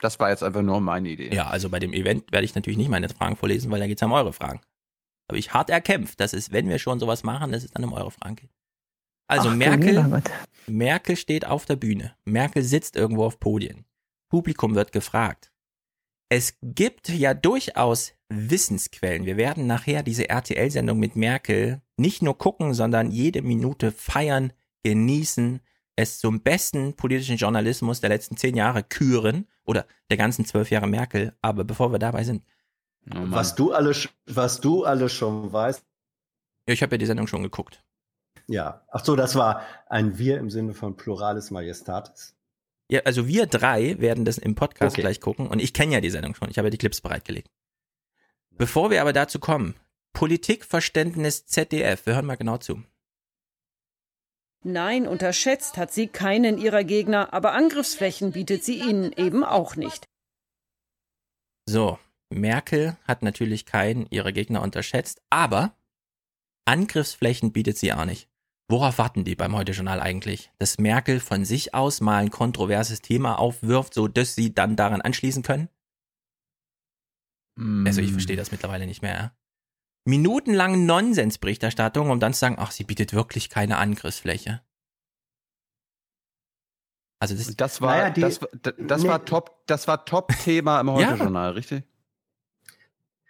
Das 0.00 0.18
war 0.18 0.30
jetzt 0.30 0.42
einfach 0.42 0.62
nur 0.62 0.80
meine 0.80 1.08
Idee. 1.10 1.32
Ja, 1.32 1.46
also 1.46 1.68
bei 1.70 1.78
dem 1.78 1.92
Event 1.92 2.32
werde 2.32 2.44
ich 2.44 2.56
natürlich 2.56 2.76
nicht 2.76 2.90
meine 2.90 3.08
Fragen 3.08 3.36
vorlesen, 3.36 3.70
weil 3.70 3.78
da 3.78 3.86
geht 3.86 3.98
es 3.98 4.00
ja 4.00 4.06
um 4.08 4.12
eure 4.12 4.32
Fragen. 4.32 4.60
Habe 5.30 5.38
ich 5.38 5.54
hart 5.54 5.70
erkämpft, 5.70 6.18
dass 6.18 6.32
es, 6.32 6.50
wenn 6.50 6.68
wir 6.68 6.80
schon 6.80 6.98
sowas 6.98 7.22
machen, 7.22 7.52
dass 7.52 7.62
es 7.62 7.70
dann 7.70 7.84
um 7.84 7.92
eure 7.92 8.10
Fragen 8.10 8.34
geht. 8.34 8.50
Also 9.28 9.50
Ach, 9.50 9.54
Merkel. 9.54 10.22
Merkel 10.66 11.14
steht 11.16 11.46
auf 11.46 11.64
der 11.66 11.76
Bühne. 11.76 12.16
Merkel 12.24 12.64
sitzt 12.64 12.96
irgendwo 12.96 13.24
auf 13.24 13.38
Podien. 13.38 13.84
Publikum 14.28 14.74
wird 14.74 14.90
gefragt. 14.90 15.51
Es 16.34 16.56
gibt 16.62 17.10
ja 17.10 17.34
durchaus 17.34 18.14
Wissensquellen. 18.30 19.26
Wir 19.26 19.36
werden 19.36 19.66
nachher 19.66 20.02
diese 20.02 20.30
RTL-Sendung 20.30 20.98
mit 20.98 21.14
Merkel 21.14 21.82
nicht 21.98 22.22
nur 22.22 22.38
gucken, 22.38 22.72
sondern 22.72 23.10
jede 23.10 23.42
Minute 23.42 23.92
feiern, 23.92 24.54
genießen, 24.82 25.60
es 25.94 26.20
zum 26.20 26.40
besten 26.40 26.96
politischen 26.96 27.36
Journalismus 27.36 28.00
der 28.00 28.08
letzten 28.08 28.38
zehn 28.38 28.56
Jahre 28.56 28.82
küren 28.82 29.46
oder 29.64 29.86
der 30.08 30.16
ganzen 30.16 30.46
zwölf 30.46 30.70
Jahre 30.70 30.86
Merkel. 30.86 31.36
Aber 31.42 31.64
bevor 31.64 31.92
wir 31.92 31.98
dabei 31.98 32.24
sind, 32.24 32.42
Was 33.04 33.54
du 33.54 33.74
alles, 33.74 34.08
was 34.24 34.58
du 34.58 34.84
alles 34.84 35.12
schon 35.12 35.52
weißt. 35.52 35.84
Ja, 36.66 36.72
ich 36.72 36.82
habe 36.82 36.94
ja 36.94 36.98
die 36.98 37.04
Sendung 37.04 37.26
schon 37.26 37.42
geguckt. 37.42 37.84
Ja. 38.46 38.86
Ach 38.88 39.04
so, 39.04 39.16
das 39.16 39.34
war 39.34 39.60
ein 39.86 40.16
Wir 40.16 40.38
im 40.38 40.48
Sinne 40.48 40.72
von 40.72 40.96
Pluralis 40.96 41.50
Majestatis. 41.50 42.34
Ja, 42.92 43.00
also 43.04 43.26
wir 43.26 43.46
drei 43.46 43.98
werden 44.00 44.26
das 44.26 44.36
im 44.36 44.54
Podcast 44.54 44.92
Okay. 44.92 45.00
gleich 45.00 45.18
gucken 45.18 45.46
und 45.46 45.60
ich 45.60 45.72
kenne 45.72 45.94
ja 45.94 46.02
die 46.02 46.10
Sendung 46.10 46.34
schon. 46.34 46.50
Ich 46.50 46.58
habe 46.58 46.66
ja 46.66 46.70
die 46.70 46.76
Clips 46.76 47.00
bereitgelegt. 47.00 47.48
Bevor 48.50 48.90
wir 48.90 49.00
aber 49.00 49.14
dazu 49.14 49.40
kommen, 49.40 49.76
Politikverständnis 50.12 51.46
ZDF, 51.46 52.04
wir 52.04 52.16
hören 52.16 52.26
mal 52.26 52.36
genau 52.36 52.58
zu. 52.58 52.82
Nein, 54.62 55.08
unterschätzt 55.08 55.78
hat 55.78 55.90
sie 55.90 56.06
keinen 56.06 56.58
ihrer 56.58 56.84
Gegner, 56.84 57.32
aber 57.32 57.54
Angriffsflächen 57.54 58.32
bietet 58.32 58.62
sie 58.62 58.78
ihnen 58.78 59.10
eben 59.12 59.42
auch 59.42 59.74
nicht. 59.74 60.04
So, 61.64 61.98
Merkel 62.28 62.98
hat 63.04 63.22
natürlich 63.22 63.64
keinen 63.64 64.06
ihrer 64.10 64.32
Gegner 64.32 64.60
unterschätzt, 64.60 65.22
aber 65.30 65.74
Angriffsflächen 66.66 67.52
bietet 67.52 67.78
sie 67.78 67.94
auch 67.94 68.04
nicht. 68.04 68.28
Worauf 68.68 68.98
warten 68.98 69.24
die 69.24 69.34
beim 69.34 69.54
Heute-Journal 69.54 70.00
eigentlich? 70.00 70.50
Dass 70.58 70.78
Merkel 70.78 71.20
von 71.20 71.44
sich 71.44 71.74
aus 71.74 72.00
mal 72.00 72.18
ein 72.22 72.30
kontroverses 72.30 73.02
Thema 73.02 73.38
aufwirft, 73.38 73.92
so 73.94 74.08
dass 74.08 74.34
sie 74.34 74.54
dann 74.54 74.76
daran 74.76 75.00
anschließen 75.02 75.42
können? 75.42 75.68
Also 77.86 78.00
ich 78.00 78.12
verstehe 78.12 78.36
das 78.36 78.50
mittlerweile 78.50 78.86
nicht 78.86 79.02
mehr. 79.02 79.14
Ja? 79.14 79.36
Minutenlang 80.06 80.86
Nonsensberichterstattung, 80.86 82.10
um 82.10 82.18
dann 82.18 82.32
zu 82.32 82.40
sagen, 82.40 82.56
ach, 82.58 82.70
sie 82.70 82.84
bietet 82.84 83.12
wirklich 83.12 83.50
keine 83.50 83.76
Angriffsfläche. 83.76 84.62
Also 87.20 87.36
das, 87.36 87.54
Das 87.56 87.80
war, 87.82 87.96
Naja, 87.96 88.10
die- 88.10 88.20
das, 88.22 88.40
war- 88.40 88.48
das, 88.62 88.74
das 88.78 89.02
Nee. 89.02 89.08
war 89.10 89.24
Top, 89.24 89.64
das 89.66 89.86
war 89.86 90.04
Top-Thema 90.06 90.80
im 90.80 90.90
Heute-Journal, 90.92 91.52
richtig? 91.52 91.84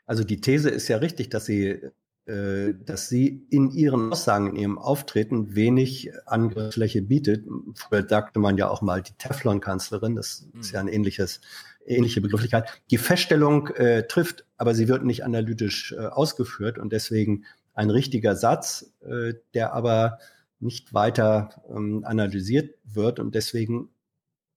Also 0.07 0.25
die 0.25 0.41
These 0.41 0.71
ist 0.71 0.89
ja 0.89 0.99
richtig, 0.99 1.29
dass 1.31 1.45
sie, 1.47 1.91
dass 2.25 3.09
sie 3.09 3.45
in 3.51 3.71
ihren 3.73 4.13
Aussagen, 4.13 4.51
in 4.51 4.57
ihrem 4.57 4.79
Auftreten 4.79 5.57
wenig 5.57 6.13
Angriffsfläche 6.27 7.03
bietet. 7.03 7.45
Früher 7.75 8.09
sagte 8.09 8.39
man 8.39 8.57
ja 8.57 8.69
auch 8.69 8.81
mal 8.81 9.03
die 9.03 9.13
Teflon-Kanzlerin, 9.19 10.15
das 10.15 10.47
ist 10.61 10.71
ja 10.71 10.79
ein 10.79 10.87
ähnliches, 10.87 11.41
ähnliche 11.85 12.21
Begrifflichkeit. 12.21 12.71
Die 12.93 12.99
Feststellung 12.99 13.67
äh, 13.75 14.07
trifft, 14.07 14.47
aber 14.57 14.73
sie 14.75 14.87
wird 14.87 15.05
nicht 15.05 15.25
analytisch 15.25 15.93
äh, 15.99 16.07
ausgeführt 16.07 16.79
und 16.79 16.93
deswegen 16.93 17.45
ein 17.75 17.91
richtiger 17.91 18.37
Satz, 18.37 18.93
äh, 19.01 19.35
der 19.55 19.73
aber 19.73 20.19
nicht 20.61 20.95
weiter 20.95 21.61
ähm, 21.69 22.05
analysiert 22.05 22.77
wird 22.85 23.19
und 23.19 23.35
deswegen, 23.35 23.89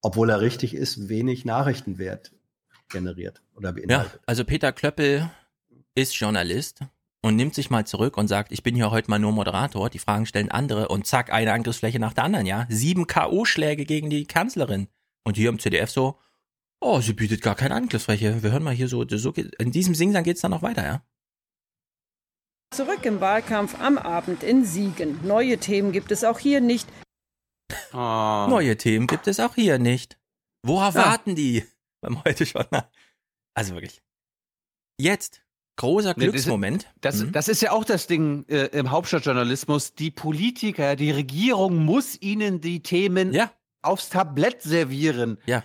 obwohl 0.01 0.29
er 0.29 0.39
richtig 0.39 0.75
ist, 0.75 1.09
wenig 1.09 1.45
Nachrichtenwert 1.45 2.31
generiert 2.89 3.41
oder 3.55 3.69
Ja, 3.69 3.73
beinhaltet. 3.87 4.19
also 4.27 4.45
Peter 4.45 4.71
Klöppel 4.71 5.31
ist 5.95 6.13
Journalist 6.19 6.81
und 7.25 7.35
nimmt 7.35 7.55
sich 7.55 7.71
mal 7.71 7.87
zurück 7.87 8.17
und 8.17 8.27
sagt, 8.27 8.51
ich 8.51 8.61
bin 8.61 8.75
hier 8.75 8.91
heute 8.91 9.09
mal 9.09 9.17
nur 9.17 9.31
Moderator, 9.31 9.89
die 9.89 9.97
Fragen 9.97 10.27
stellen 10.27 10.51
andere 10.51 10.89
und 10.89 11.07
zack, 11.07 11.33
eine 11.33 11.53
Angriffsfläche 11.53 11.97
nach 11.97 12.13
der 12.13 12.23
anderen, 12.23 12.45
ja. 12.45 12.67
Sieben 12.69 13.07
K.O.-Schläge 13.07 13.85
gegen 13.85 14.11
die 14.11 14.27
Kanzlerin. 14.27 14.89
Und 15.23 15.35
hier 15.35 15.49
im 15.49 15.57
ZDF 15.57 15.89
so, 15.89 16.19
oh, 16.79 17.01
sie 17.01 17.13
bietet 17.13 17.41
gar 17.41 17.55
keine 17.55 17.73
Angriffsfläche. 17.73 18.43
Wir 18.43 18.51
hören 18.51 18.61
mal 18.61 18.75
hier 18.75 18.87
so, 18.87 19.03
so 19.09 19.31
geht, 19.33 19.55
in 19.55 19.71
diesem 19.71 19.95
Singsang 19.95 20.23
geht's 20.23 20.41
dann 20.41 20.51
noch 20.51 20.61
weiter, 20.61 20.85
ja. 20.85 21.03
Zurück 22.75 23.03
im 23.05 23.19
Wahlkampf 23.21 23.79
am 23.81 23.97
Abend 23.97 24.43
in 24.43 24.63
Siegen. 24.63 25.25
Neue 25.25 25.57
Themen 25.57 25.91
gibt 25.91 26.11
es 26.11 26.23
auch 26.23 26.37
hier 26.37 26.61
nicht. 26.61 26.87
Ah. 27.91 28.45
Neue 28.51 28.77
Themen 28.77 29.07
gibt 29.07 29.27
es 29.27 29.39
auch 29.39 29.55
hier 29.55 29.79
nicht. 29.79 30.19
Worauf 30.63 30.93
Ja. 30.93 31.05
warten 31.05 31.35
die 31.35 31.65
beim 32.01 32.23
heute 32.23 32.45
schon? 32.45 32.65
Also 33.55 33.73
wirklich. 33.73 34.03
Jetzt, 34.99 35.41
großer 35.77 36.13
Nee, 36.17 36.25
das- 36.25 36.31
Glücksmoment. 36.33 36.87
Das, 37.01 37.17
Mhm. 37.23 37.31
das 37.31 37.47
ist 37.47 37.61
ja 37.61 37.71
auch 37.71 37.83
das 37.85 38.07
Ding 38.07 38.45
äh, 38.47 38.65
im 38.67 38.91
Hauptstadtjournalismus. 38.91 39.93
Die 39.95 40.11
Politiker, 40.11 40.95
die 40.95 41.11
Regierung 41.11 41.83
muss 41.85 42.21
ihnen 42.21 42.61
die 42.61 42.81
Themen 42.81 43.37
aufs 43.81 44.09
Tablett 44.09 44.61
servieren. 44.61 45.37
Ja. 45.45 45.63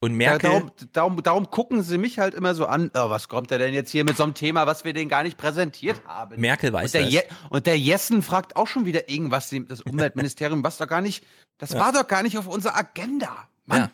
Und 0.00 0.10
Ja, 0.12 0.16
Merkel, 0.32 0.50
darum, 0.50 0.70
darum, 0.92 1.22
darum 1.22 1.50
gucken 1.50 1.82
sie 1.82 1.96
mich 1.96 2.18
halt 2.18 2.34
immer 2.34 2.54
so 2.54 2.66
an, 2.66 2.90
oh, 2.94 3.08
was 3.08 3.28
kommt 3.28 3.50
er 3.50 3.56
denn 3.58 3.72
jetzt 3.72 3.90
hier 3.90 4.04
mit 4.04 4.18
so 4.18 4.22
einem 4.24 4.34
Thema, 4.34 4.66
was 4.66 4.84
wir 4.84 4.92
denen 4.92 5.08
gar 5.08 5.22
nicht 5.22 5.38
präsentiert 5.38 6.02
haben. 6.06 6.38
Merkel 6.38 6.74
weiß 6.74 6.90
und 6.90 6.94
der, 6.94 7.02
das. 7.04 7.12
Je 7.12 7.22
und 7.48 7.64
der 7.66 7.78
Jessen 7.78 8.20
fragt 8.20 8.54
auch 8.56 8.66
schon 8.66 8.84
wieder 8.84 9.08
irgendwas, 9.08 9.54
das 9.66 9.80
Umweltministerium, 9.80 10.62
was 10.62 10.76
doch 10.76 10.88
gar 10.88 11.00
nicht, 11.00 11.24
das 11.56 11.70
Ja. 11.70 11.78
war 11.80 11.92
doch 11.92 12.06
gar 12.06 12.22
nicht 12.22 12.36
auf 12.36 12.46
unserer 12.48 12.76
Agenda. 12.76 13.48
Mann. 13.64 13.78
Ja. 13.80 13.90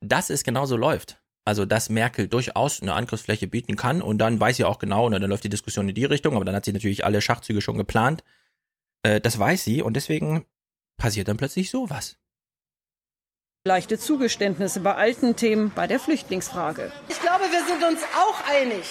Das 0.00 0.28
ist 0.28 0.44
genauso 0.44 0.76
läuft. 0.76 1.18
Also, 1.48 1.64
dass 1.64 1.88
Merkel 1.88 2.28
durchaus 2.28 2.82
eine 2.82 2.92
Angriffsfläche 2.92 3.46
bieten 3.46 3.74
kann 3.74 4.02
und 4.02 4.18
dann 4.18 4.38
weiß 4.38 4.58
sie 4.58 4.64
auch 4.64 4.78
genau, 4.78 5.08
ne, 5.08 5.18
dann 5.18 5.30
läuft 5.30 5.44
die 5.44 5.48
Diskussion 5.48 5.88
in 5.88 5.94
die 5.94 6.04
Richtung, 6.04 6.36
aber 6.36 6.44
dann 6.44 6.54
hat 6.54 6.66
sie 6.66 6.74
natürlich 6.74 7.06
alle 7.06 7.22
Schachzüge 7.22 7.62
schon 7.62 7.78
geplant. 7.78 8.22
Äh, 9.02 9.18
das 9.22 9.38
weiß 9.38 9.64
sie 9.64 9.80
und 9.80 9.94
deswegen 9.94 10.44
passiert 10.98 11.26
dann 11.26 11.38
plötzlich 11.38 11.70
sowas. 11.70 12.18
Leichte 13.64 13.98
Zugeständnisse 13.98 14.80
bei 14.80 14.94
alten 14.96 15.36
Themen, 15.36 15.72
bei 15.74 15.86
der 15.86 15.98
Flüchtlingsfrage. 15.98 16.92
Ich 17.08 17.18
glaube, 17.22 17.44
wir 17.50 17.64
sind 17.64 17.82
uns 17.82 18.02
auch 18.14 18.46
einig, 18.46 18.84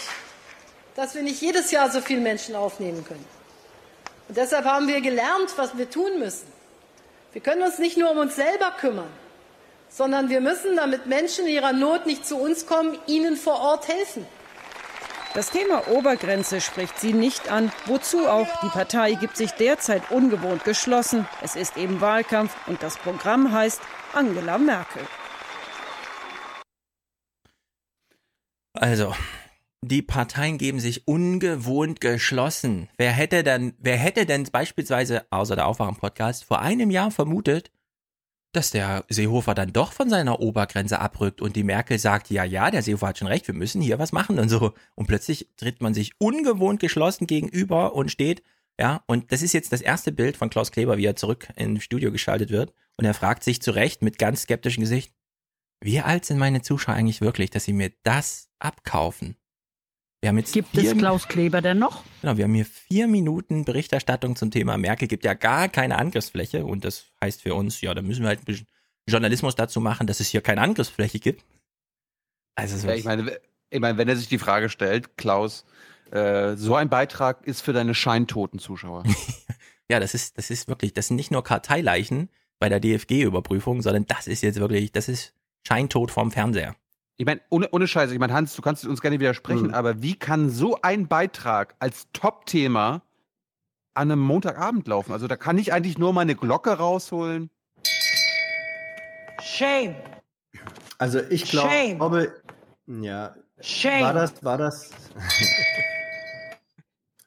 dass 0.96 1.14
wir 1.14 1.22
nicht 1.22 1.40
jedes 1.40 1.70
Jahr 1.70 1.92
so 1.92 2.02
viele 2.02 2.22
Menschen 2.22 2.56
aufnehmen 2.56 3.06
können. 3.06 3.26
Und 4.30 4.36
deshalb 4.36 4.66
haben 4.66 4.88
wir 4.88 5.02
gelernt, 5.02 5.54
was 5.58 5.78
wir 5.78 5.92
tun 5.92 6.18
müssen. 6.18 6.48
Wir 7.34 7.42
können 7.42 7.62
uns 7.62 7.78
nicht 7.78 7.98
nur 7.98 8.10
um 8.10 8.18
uns 8.18 8.36
selber 8.36 8.72
kümmern, 8.80 9.12
sondern 9.90 10.30
wir 10.30 10.42
müssen, 10.42 10.76
damit 10.76 11.06
Menschen 11.06 11.46
in 11.46 11.54
ihrer 11.54 11.74
Not 11.74 12.06
nicht 12.06 12.26
zu 12.26 12.38
uns 12.38 12.66
kommen, 12.66 12.98
ihnen 13.08 13.36
vor 13.36 13.60
Ort 13.60 13.88
helfen. 13.88 14.26
Das 15.34 15.52
Thema 15.52 15.88
Obergrenze 15.90 16.62
spricht 16.62 17.00
sie 17.00 17.14
nicht 17.14 17.52
an. 17.52 17.72
Wozu 17.86 18.28
auch? 18.28 18.48
Die 18.64 18.70
Partei 18.70 19.14
gibt 19.14 19.38
sich 19.38 19.52
derzeit 19.52 20.10
ungewohnt 20.10 20.64
geschlossen. 20.64 21.28
Es 21.44 21.56
ist 21.56 21.78
eben 21.78 22.02
Wahlkampf 22.02 22.56
und 22.68 22.82
das 22.82 22.98
Programm 22.98 23.52
heißt 23.52 23.80
Angela 24.14 24.58
Merkel. 24.58 25.04
Also, 28.74 29.14
die 29.82 30.02
Parteien 30.02 30.58
geben 30.58 30.80
sich 30.80 31.08
ungewohnt 31.08 32.02
geschlossen. 32.02 32.90
Wer 32.98 33.12
hätte 33.12 33.44
denn, 33.44 33.76
wer 33.78 33.98
hätte 33.98 34.26
denn 34.26 34.44
beispielsweise, 34.52 35.28
außer 35.30 35.56
der 35.56 35.68
Aufwachen-Podcast, 35.68 36.46
vor 36.46 36.62
einem 36.62 36.90
Jahr 36.90 37.12
vermutet, 37.12 37.72
dass 38.54 38.72
der 38.72 39.06
Seehofer 39.10 39.54
dann 39.54 39.74
doch 39.74 39.92
von 39.92 40.10
seiner 40.10 40.40
Obergrenze 40.40 41.00
abrückt 41.00 41.42
und 41.42 41.56
die 41.56 41.64
Merkel 41.64 42.00
sagt, 42.00 42.30
ja, 42.30 42.44
ja, 42.44 42.72
der 42.72 42.82
Seehofer 42.82 43.08
hat 43.08 43.18
schon 43.18 43.28
recht, 43.28 43.48
wir 43.48 43.56
müssen 43.56 43.82
hier 43.82 44.00
was 44.00 44.12
machen 44.12 44.40
und 44.40 44.50
so. 44.50 44.74
Und 44.96 45.08
plötzlich 45.08 45.50
tritt 45.58 45.82
man 45.82 45.94
sich 45.94 46.14
ungewohnt 46.20 46.80
geschlossen 46.80 47.28
gegenüber 47.28 47.94
und 47.94 48.12
steht, 48.12 48.44
ja, 48.80 49.04
und 49.08 49.32
das 49.32 49.42
ist 49.42 49.54
jetzt 49.54 49.74
das 49.74 49.82
erste 49.82 50.12
Bild 50.12 50.38
von 50.38 50.50
Klaus 50.50 50.72
Kleber, 50.72 50.98
wie 50.98 51.06
er 51.06 51.16
zurück 51.16 51.48
ins 51.56 51.84
Studio 51.84 52.12
geschaltet 52.12 52.52
wird. 52.52 52.74
Und 52.96 53.06
er 53.06 53.14
fragt 53.14 53.44
sich 53.44 53.62
zu 53.62 53.72
Recht 53.72 54.02
mit 54.02 54.18
ganz 54.18 54.44
skeptischem 54.44 54.82
Gesicht, 54.82 55.14
wie 55.82 56.00
alt 56.00 56.26
sind 56.26 56.38
meine 56.40 56.62
Zuschauer 56.62 56.96
eigentlich 56.96 57.22
wirklich, 57.22 57.52
dass 57.52 57.66
sie 57.66 57.74
mir 57.74 57.92
das 58.04 58.50
abkaufen? 58.60 59.36
Wir 60.22 60.30
haben 60.30 60.38
jetzt 60.40 60.54
Gibt 60.54 60.76
es 60.76 60.98
Klaus 60.98 61.28
Kleber 61.28 61.62
denn 61.62 61.78
noch? 61.78 62.04
Genau, 62.22 62.38
wir 62.38 62.46
haben 62.46 62.54
hier 62.54 62.66
vier 62.66 63.08
Minuten 63.08 63.66
Berichterstattung 63.66 64.36
zum 64.36 64.50
Thema 64.50 64.78
Merkel. 64.78 65.08
Gibt 65.08 65.24
ja 65.24 65.36
gar 65.36 65.70
keine 65.70 65.98
Angriffsfläche 65.98 66.66
und 66.66 66.84
das 66.86 67.06
heißt 67.24 67.44
für 67.44 67.54
uns, 67.54 67.82
ja, 67.82 67.94
da 67.94 68.02
müssen 68.02 68.24
wir 68.24 68.30
halt 68.30 68.40
ein 68.40 68.46
bisschen 68.46 68.68
Journalismus 69.08 69.56
dazu 69.56 69.80
machen, 69.80 70.08
dass 70.08 70.20
es 70.20 70.30
hier 70.30 70.42
keine 70.42 70.62
Angriffsfläche 70.62 71.20
gibt. 71.20 71.46
Also 72.56 72.88
ja, 72.88 72.96
ich 72.96 73.06
meine, 73.06 73.40
ich 73.70 73.80
meine, 73.80 73.98
wenn 74.00 74.10
er 74.10 74.16
sich 74.16 74.28
die 74.28 74.40
Frage 74.40 74.70
stellt, 74.70 75.18
Klaus, 75.18 75.66
äh, 76.12 76.56
so 76.56 76.74
ein 76.74 76.90
Beitrag 76.90 77.46
ist 77.46 77.62
für 77.62 77.74
deine 77.74 77.94
scheintoten 77.94 78.60
Zuschauer. 78.60 79.04
ja, 79.90 80.00
das 80.00 80.16
ist, 80.16 80.38
das 80.40 80.50
ist 80.50 80.68
wirklich, 80.68 80.94
das 80.94 81.08
sind 81.08 81.18
nicht 81.18 81.30
nur 81.30 81.44
Karteileichen 81.44 82.30
bei 82.60 82.70
der 82.70 82.80
DFG-Überprüfung, 82.80 83.84
sondern 83.84 84.08
das 84.08 84.26
ist 84.26 84.42
jetzt 84.42 84.60
wirklich, 84.60 84.92
das 84.92 85.10
ist 85.10 85.36
Scheintod 85.68 86.10
vom 86.10 86.32
Fernseher. 86.32 86.76
Ich 87.20 87.26
meine, 87.26 87.42
ohne, 87.50 87.68
ohne 87.72 87.88
Scheiße, 87.88 88.14
ich 88.14 88.20
meine, 88.20 88.34
Hans, 88.34 88.56
du 88.56 88.62
kannst 88.62 88.86
uns 88.86 89.02
gerne 89.02 89.20
widersprechen, 89.20 89.70
mhm. 89.70 89.74
aber 89.74 90.04
wie 90.04 90.16
kann 90.16 90.52
so 90.52 90.78
ein 90.84 91.08
Beitrag 91.08 91.76
als 91.80 92.08
Top-Thema 92.14 93.02
an 93.96 94.12
einem 94.12 94.20
Montagabend 94.20 94.88
laufen? 94.88 95.12
Also 95.12 95.28
da 95.28 95.36
kann 95.36 95.58
ich 95.58 95.74
eigentlich 95.74 95.98
nur 95.98 96.14
meine 96.14 96.36
Glocke 96.36 96.74
rausholen. 96.74 97.50
Shame. 99.42 99.96
Also 101.00 101.20
ich 101.30 101.46
glaub, 101.46 101.70
glaube, 101.70 102.34
ja, 102.86 103.36
Shame. 103.62 104.04
war 104.04 104.14
das, 104.14 104.44
war 104.44 104.58
das, 104.60 104.92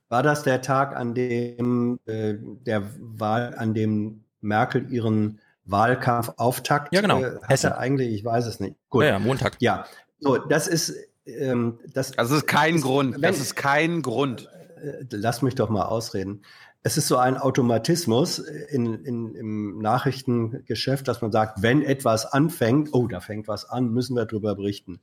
war 0.09 0.23
das 0.23 0.45
der 0.45 0.63
Tag, 0.63 0.95
an 0.95 1.15
dem 1.15 1.99
äh, 2.07 2.35
der 2.39 2.89
Wahl, 3.01 3.57
an 3.57 3.75
dem 3.75 4.23
Merkel 4.41 4.93
ihren 4.93 5.40
Wahlkampfauftakt 5.65 6.95
ja, 6.95 7.01
genau. 7.01 7.23
äh, 7.23 7.67
eigentlich, 7.69 8.13
ich 8.15 8.25
weiß 8.25 8.47
es 8.47 8.61
nicht. 8.61 8.77
Gut. 8.89 9.05
Ja, 9.05 9.11
ja 9.11 9.19
Montag. 9.19 9.57
Ja, 9.61 9.87
so, 10.19 10.37
das 10.37 10.67
ist 10.67 10.95
ähm, 11.27 11.79
das. 11.93 12.17
Also 12.19 12.37
ist 12.37 12.47
kein 12.47 12.77
ist, 12.77 12.83
Grund. 12.83 13.15
Wenn, 13.15 13.23
das 13.23 13.41
ist 13.41 13.57
kein 13.57 14.03
Grund. 14.03 14.49
Äh, 14.83 15.05
lass 15.11 15.43
mich 15.43 15.55
doch 15.55 15.69
mal 15.69 15.85
ausreden. 15.85 16.43
Es 16.83 16.97
ist 16.97 17.09
so 17.09 17.19
ein 17.19 17.37
Automatismus 17.37 18.39
in, 18.39 19.05
in, 19.05 19.35
im 19.35 19.79
Nachrichtengeschäft, 19.81 21.07
dass 21.09 21.21
man 21.21 21.31
sagt, 21.31 21.63
wenn 21.63 21.83
etwas 21.83 22.25
anfängt, 22.25 22.91
oh, 22.93 23.07
da 23.07 23.21
fängt 23.21 23.49
was 23.49 23.69
an, 23.69 23.91
müssen 23.91 24.17
wir 24.17 24.25
darüber 24.25 24.55
berichten. 24.55 25.01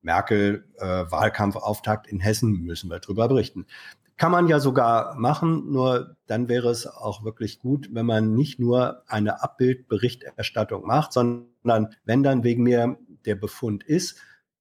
Merkel, 0.00 0.64
äh, 0.78 0.86
Wahlkampfauftakt 0.86 2.06
in 2.06 2.20
Hessen, 2.20 2.62
müssen 2.62 2.88
wir 2.88 2.98
darüber 2.98 3.28
berichten. 3.28 3.66
Kann 4.18 4.32
man 4.32 4.48
ja 4.48 4.60
sogar 4.60 5.14
machen, 5.14 5.70
nur 5.70 6.16
dann 6.26 6.48
wäre 6.48 6.68
es 6.70 6.86
auch 6.86 7.24
wirklich 7.24 7.60
gut, 7.60 7.88
wenn 7.92 8.04
man 8.04 8.34
nicht 8.34 8.58
nur 8.58 9.02
eine 9.06 9.42
Abbildberichterstattung 9.42 10.84
macht, 10.84 11.12
sondern 11.12 11.94
wenn 12.04 12.22
dann 12.22 12.44
wegen 12.44 12.64
mir 12.64 12.98
der 13.24 13.36
Befund 13.36 13.84
ist, 13.84 14.18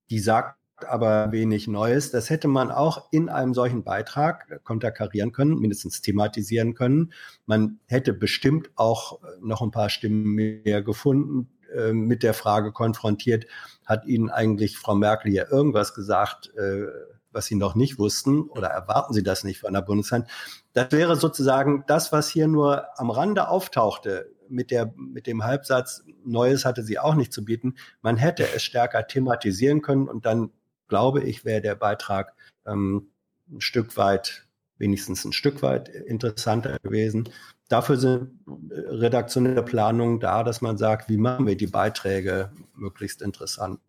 die 0.10 0.20
sagt 0.20 0.58
aber 0.88 1.32
wenig 1.32 1.68
Neues, 1.68 2.12
das 2.12 2.30
hätte 2.30 2.48
man 2.48 2.72
auch 2.72 3.12
in 3.12 3.30
einem 3.30 3.56
solchen 3.56 3.84
Beitrag 3.84 4.64
konterkarieren 4.64 5.32
können, 5.32 5.60
mindestens 5.60 6.02
thematisieren 6.02 6.76
können. 6.76 7.14
Man 7.48 7.80
hätte 7.88 8.14
bestimmt 8.14 8.70
auch 8.76 9.20
noch 9.42 9.62
ein 9.62 9.72
paar 9.72 9.90
Stimmen 9.90 10.36
mehr 10.36 10.84
gefunden, 10.84 11.50
äh, 11.74 11.94
mit 11.94 12.24
der 12.24 12.34
Frage 12.34 12.72
konfrontiert, 12.72 13.48
hat 13.86 14.06
Ihnen 14.06 14.30
eigentlich 14.30 14.78
Frau 14.78 14.96
Merkel 14.96 15.34
ja 15.34 15.50
irgendwas 15.50 15.94
gesagt, 15.96 16.54
äh, 16.56 16.86
was 17.32 17.46
Sie 17.46 17.56
noch 17.56 17.76
nicht 17.76 18.00
wussten 18.00 18.44
oder 18.44 18.68
erwarten 18.68 19.14
Sie 19.14 19.24
das 19.24 19.44
nicht 19.44 19.60
von 19.60 19.74
der 19.74 19.82
Bundeshand? 19.82 20.28
Das 20.74 20.92
wäre 20.92 21.16
sozusagen 21.16 21.84
das, 21.88 22.12
was 22.12 22.30
hier 22.30 22.48
nur 22.48 22.88
am 23.00 23.10
Rande 23.10 23.50
auftauchte 23.50 24.32
mit, 24.50 24.72
der, 24.72 24.94
mit 24.96 25.28
dem 25.28 25.44
Halbsatz, 25.44 26.04
Neues 26.24 26.66
hatte 26.66 26.84
sie 26.84 27.00
auch 27.00 27.16
nicht 27.16 27.34
zu 27.34 27.44
bieten. 27.44 27.76
Man 28.02 28.18
hätte 28.18 28.48
es 28.56 28.64
stärker 28.64 29.08
thematisieren 29.08 29.82
können 29.82 30.08
und 30.08 30.26
dann, 30.26 30.52
glaube 30.88 31.24
ich, 31.24 31.46
wäre 31.46 31.62
der 31.62 31.76
Beitrag 31.76 32.34
ähm, 32.66 33.10
ein 33.50 33.62
Stück 33.62 33.98
weit, 33.98 34.48
wenigstens 34.78 35.26
ein 35.26 35.34
Stück 35.34 35.62
weit 35.62 35.90
interessanter 35.90 36.78
gewesen. 36.80 37.30
Dafür 37.70 37.98
sind 37.98 38.40
redaktionelle 38.48 39.64
Planungen 39.64 40.20
da, 40.20 40.44
dass 40.44 40.62
man 40.62 40.78
sagt, 40.78 41.10
wie 41.10 41.18
machen 41.18 41.48
wir 41.48 41.58
die 41.58 41.68
Beiträge 41.68 42.52
möglichst 42.76 43.22
interessant. 43.22 43.80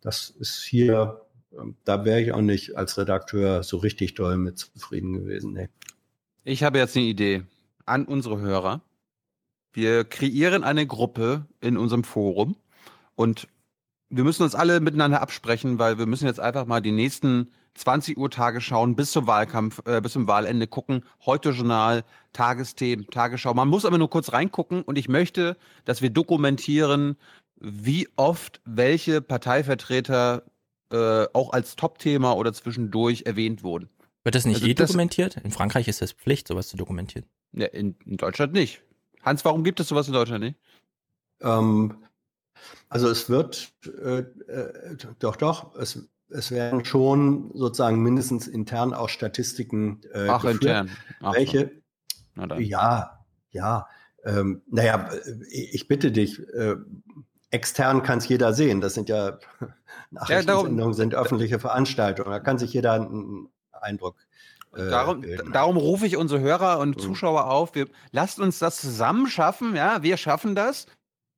Das 0.00 0.30
ist 0.30 0.62
hier 0.62 1.22
da 1.84 2.04
wäre 2.04 2.20
ich 2.20 2.32
auch 2.32 2.40
nicht 2.40 2.76
als 2.76 2.98
Redakteur 2.98 3.62
so 3.62 3.78
richtig 3.78 4.14
doll 4.14 4.36
mit 4.36 4.58
zufrieden 4.58 5.12
gewesen. 5.14 5.52
Nee. 5.52 5.68
Ich 6.44 6.62
habe 6.62 6.78
jetzt 6.78 6.96
eine 6.96 7.06
Idee 7.06 7.42
an 7.86 8.04
unsere 8.04 8.40
Hörer. 8.40 8.82
Wir 9.72 10.04
kreieren 10.04 10.64
eine 10.64 10.86
Gruppe 10.86 11.46
in 11.60 11.76
unserem 11.76 12.04
Forum 12.04 12.56
und 13.14 13.48
wir 14.10 14.24
müssen 14.24 14.42
uns 14.42 14.54
alle 14.54 14.80
miteinander 14.80 15.20
absprechen, 15.20 15.78
weil 15.78 15.98
wir 15.98 16.06
müssen 16.06 16.26
jetzt 16.26 16.40
einfach 16.40 16.66
mal 16.66 16.80
die 16.80 16.92
nächsten 16.92 17.52
20 17.74 18.16
Uhr 18.16 18.30
Tage 18.30 18.60
schauen, 18.60 18.96
bis 18.96 19.12
zum 19.12 19.26
Wahlkampf, 19.26 19.82
äh, 19.86 20.00
bis 20.00 20.12
zum 20.12 20.26
Wahlende 20.26 20.66
gucken. 20.66 21.04
Heute 21.24 21.50
Journal, 21.50 22.04
Tagesthemen, 22.32 23.06
Tagesschau. 23.06 23.54
Man 23.54 23.68
muss 23.68 23.84
aber 23.84 23.98
nur 23.98 24.10
kurz 24.10 24.32
reingucken 24.32 24.82
und 24.82 24.98
ich 24.98 25.08
möchte, 25.08 25.56
dass 25.84 26.02
wir 26.02 26.10
dokumentieren, 26.10 27.16
wie 27.60 28.08
oft 28.16 28.60
welche 28.64 29.20
Parteivertreter 29.20 30.42
äh, 30.90 31.26
auch 31.32 31.52
als 31.52 31.76
Top-Thema 31.76 32.36
oder 32.36 32.52
zwischendurch 32.52 33.22
erwähnt 33.26 33.62
wurden. 33.62 33.88
Wird 34.24 34.34
das 34.34 34.44
nicht 34.44 34.56
also 34.56 34.66
eh 34.66 34.74
das, 34.74 34.88
dokumentiert? 34.88 35.36
In 35.36 35.50
Frankreich 35.50 35.88
ist 35.88 36.02
das 36.02 36.12
Pflicht, 36.12 36.48
sowas 36.48 36.68
zu 36.68 36.76
dokumentieren. 36.76 37.26
Ja, 37.52 37.66
in, 37.66 37.96
in 38.04 38.16
Deutschland 38.16 38.52
nicht. 38.52 38.82
Hans, 39.22 39.44
warum 39.44 39.64
gibt 39.64 39.80
es 39.80 39.88
sowas 39.88 40.06
in 40.06 40.12
Deutschland 40.12 40.44
nicht? 40.44 40.58
Ähm, 41.40 42.04
also 42.88 43.08
es 43.08 43.28
wird, 43.28 43.72
äh, 43.86 44.18
äh, 44.18 44.96
doch, 45.18 45.36
doch, 45.36 45.74
es, 45.76 46.08
es 46.28 46.50
werden 46.50 46.84
schon 46.84 47.50
sozusagen 47.54 48.02
mindestens 48.02 48.48
intern 48.48 48.92
auch 48.92 49.08
Statistiken 49.08 50.00
äh, 50.12 50.28
Ach, 50.28 50.42
geführt, 50.42 50.62
intern. 50.62 50.90
Ach, 51.20 51.34
welche, 51.34 51.70
ja, 52.58 53.24
ja, 53.50 53.86
ähm, 54.24 54.62
naja, 54.70 55.10
ich 55.50 55.88
bitte 55.88 56.12
dich, 56.12 56.38
äh, 56.38 56.76
extern 57.50 58.02
kann 58.02 58.18
es 58.18 58.28
jeder 58.28 58.52
sehen. 58.52 58.80
Das 58.80 58.94
sind 58.94 59.08
ja 59.08 59.38
Nachrichtensendungen, 60.10 60.92
ja, 60.92 60.92
sind 60.94 61.14
öffentliche 61.14 61.58
Veranstaltungen. 61.58 62.30
Da 62.30 62.40
kann 62.40 62.58
sich 62.58 62.72
jeder 62.72 62.92
einen 62.94 63.48
Eindruck 63.72 64.16
äh, 64.76 64.90
darum, 64.90 65.24
darum, 65.52 65.76
rufe 65.76 66.06
ich 66.06 66.16
unsere 66.16 66.40
Hörer 66.40 66.78
und 66.78 66.96
mhm. 66.96 67.00
Zuschauer 67.00 67.50
auf. 67.50 67.74
Wir, 67.74 67.86
lasst 68.12 68.38
uns 68.38 68.58
das 68.58 68.80
zusammen 68.80 69.26
schaffen. 69.28 69.74
Ja, 69.74 70.02
wir 70.02 70.16
schaffen 70.16 70.54
das. 70.54 70.86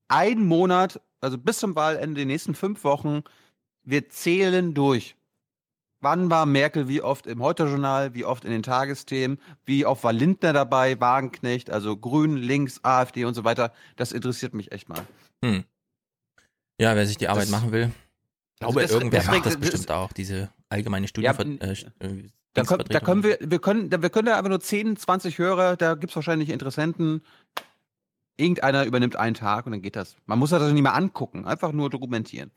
Ein 0.08 0.44
Monat, 0.44 1.00
also 1.20 1.38
bis 1.38 1.58
zum 1.58 1.76
Wahlende, 1.76 2.20
die 2.20 2.26
nächsten 2.26 2.54
fünf 2.54 2.84
Wochen. 2.84 3.22
Wir 3.84 4.08
zählen 4.08 4.74
durch. 4.74 5.16
Wann 6.02 6.30
war 6.30 6.46
Merkel 6.46 6.88
wie 6.88 7.02
oft 7.02 7.26
im 7.26 7.42
Heute-Journal, 7.42 8.14
wie 8.14 8.24
oft 8.24 8.44
in 8.44 8.50
den 8.50 8.62
Tagesthemen, 8.62 9.38
wie 9.66 9.84
oft 9.84 10.02
war 10.02 10.14
Lindner 10.14 10.54
dabei, 10.54 10.98
Wagenknecht, 10.98 11.70
also 11.70 11.96
Grün, 11.96 12.36
Links, 12.36 12.80
AfD 12.82 13.26
und 13.26 13.34
so 13.34 13.44
weiter. 13.44 13.72
Das 13.96 14.12
interessiert 14.12 14.54
mich 14.54 14.72
echt 14.72 14.88
mal. 14.88 15.02
Hm. 15.44 15.64
Ja, 16.80 16.96
wer 16.96 17.06
sich 17.06 17.18
die 17.18 17.28
Arbeit 17.28 17.44
das, 17.44 17.50
machen 17.50 17.72
will. 17.72 17.90
glaube, 18.58 18.80
Also 18.80 18.80
es- 18.80 18.90
irgendwer 18.90 19.20
es 19.20 19.26
macht 19.26 19.46
das 19.46 19.54
es- 19.54 19.60
bestimmt 19.60 19.90
auch, 19.90 20.12
diese 20.12 20.50
allgemeine 20.68 21.06
Studie. 21.08 21.26
Ja, 21.26 21.32
äh, 21.38 21.74
Da, 22.54 22.64
können, 22.64 22.84
da 22.88 22.98
können 23.00 23.22
wir, 23.22 23.38
wir 23.40 23.60
können, 23.60 23.90
da, 23.90 24.02
wir 24.02 24.10
können 24.10 24.26
da 24.26 24.36
aber 24.36 24.48
nur 24.48 24.60
10, 24.60 24.96
20 24.96 25.38
Hörer, 25.38 25.76
da 25.76 25.94
gibt 25.94 26.10
es 26.10 26.16
wahrscheinlich 26.16 26.48
Interessenten. 26.50 27.22
Irgendeiner 28.36 28.84
übernimmt 28.86 29.16
einen 29.16 29.34
Tag 29.34 29.66
und 29.66 29.72
dann 29.72 29.82
geht 29.82 29.94
das. 29.96 30.16
Man 30.26 30.38
muss 30.38 30.50
das 30.50 30.62
also 30.62 30.72
nicht 30.74 30.82
mehr 30.82 30.94
angucken, 30.94 31.44
einfach 31.44 31.72
nur 31.72 31.90
dokumentieren. 31.90 32.50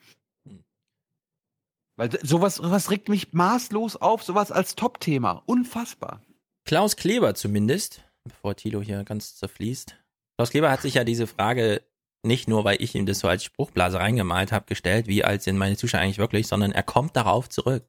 Weil 1.95 2.09
sowas, 2.25 2.55
sowas 2.55 2.89
regt 2.89 3.07
mich 3.09 3.33
maßlos 3.33 3.97
auf, 3.97 4.23
sowas 4.23 4.51
als 4.51 4.75
Top-Thema. 4.75 5.43
Unfassbar. 5.45 6.21
Klaus 6.65 6.95
Kleber 6.95 7.35
zumindest, 7.35 8.03
bevor 8.23 8.55
Tilo 8.55 8.81
hier 8.81 9.03
ganz 9.03 9.35
zerfließt. 9.35 9.95
Klaus 10.37 10.49
Kleber 10.49 10.71
hat 10.71 10.81
sich 10.81 10.95
ja 10.95 11.03
diese 11.03 11.27
Frage 11.27 11.83
nicht 12.23 12.47
nur, 12.47 12.63
weil 12.63 12.81
ich 12.81 12.95
ihm 12.95 13.05
das 13.05 13.19
so 13.19 13.27
als 13.27 13.43
Spruchblase 13.43 13.99
reingemalt 13.99 14.51
habe, 14.51 14.65
gestellt, 14.65 15.07
wie 15.07 15.23
als 15.23 15.47
in 15.47 15.57
meine 15.57 15.77
Zuschauer 15.77 16.01
eigentlich 16.01 16.17
wirklich, 16.17 16.47
sondern 16.47 16.71
er 16.71 16.83
kommt 16.83 17.15
darauf 17.15 17.49
zurück. 17.49 17.83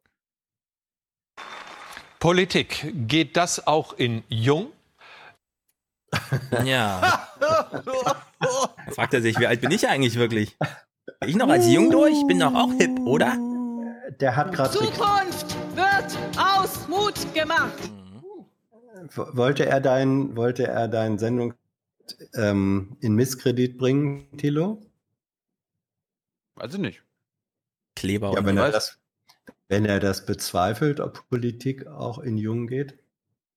Politik, 2.18 2.92
geht 3.06 3.36
das 3.36 3.66
auch 3.66 3.92
in 3.92 4.24
Jung? 4.28 4.72
Ja. 6.64 7.28
Da 7.40 7.82
fragt 8.92 9.14
er 9.14 9.22
sich, 9.22 9.38
wie 9.38 9.46
alt 9.46 9.60
bin 9.60 9.70
ich 9.70 9.88
eigentlich 9.88 10.16
wirklich? 10.16 10.56
Bin 11.20 11.28
ich 11.28 11.36
noch 11.36 11.48
als 11.48 11.68
jung 11.68 11.90
durch? 11.90 12.26
Bin 12.26 12.38
doch 12.38 12.54
auch 12.54 12.72
hip, 12.78 12.98
oder? 13.00 13.36
Der 14.20 14.36
hat 14.36 14.52
gerade. 14.52 14.70
Zukunft 14.70 15.56
wird 15.74 16.18
aus 16.38 16.88
Mut 16.88 17.34
gemacht. 17.34 17.72
Wollte 19.14 19.66
er 19.66 19.80
dein, 19.80 20.36
wollte 20.36 20.66
er 20.66 20.88
dein 20.88 21.18
Sendung 21.18 21.54
ähm, 22.34 22.96
in 23.00 23.14
Misskredit 23.14 23.78
bringen, 23.78 24.26
Thilo? 24.36 24.82
Weiß 26.56 26.72
ich 26.74 26.80
nicht. 26.80 27.02
Kleber 27.96 28.32
Ja, 28.32 28.38
und 28.40 28.46
wenn 28.46 28.56
er, 28.56 28.64
was? 28.64 28.72
das, 28.72 28.98
wenn 29.68 29.84
er 29.86 30.00
das 30.00 30.26
bezweifelt, 30.26 31.00
ob 31.00 31.28
Politik 31.28 31.86
auch 31.86 32.18
in 32.18 32.36
Jung 32.38 32.66
geht. 32.66 32.98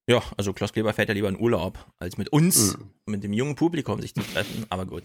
Ja, 0.09 0.21
also 0.37 0.53
Klaus 0.53 0.71
Kleber 0.73 0.93
fährt 0.93 1.09
ja 1.09 1.13
lieber 1.15 1.27
in 1.29 1.39
Urlaub, 1.39 1.85
als 1.99 2.17
mit 2.17 2.29
uns, 2.29 2.77
Mhm. 2.77 2.89
mit 3.07 3.23
dem 3.23 3.33
jungen 3.33 3.55
Publikum 3.55 4.01
sich 4.01 4.13
zu 4.15 4.21
treffen, 4.21 4.65
aber 4.69 4.85
gut. 4.85 5.03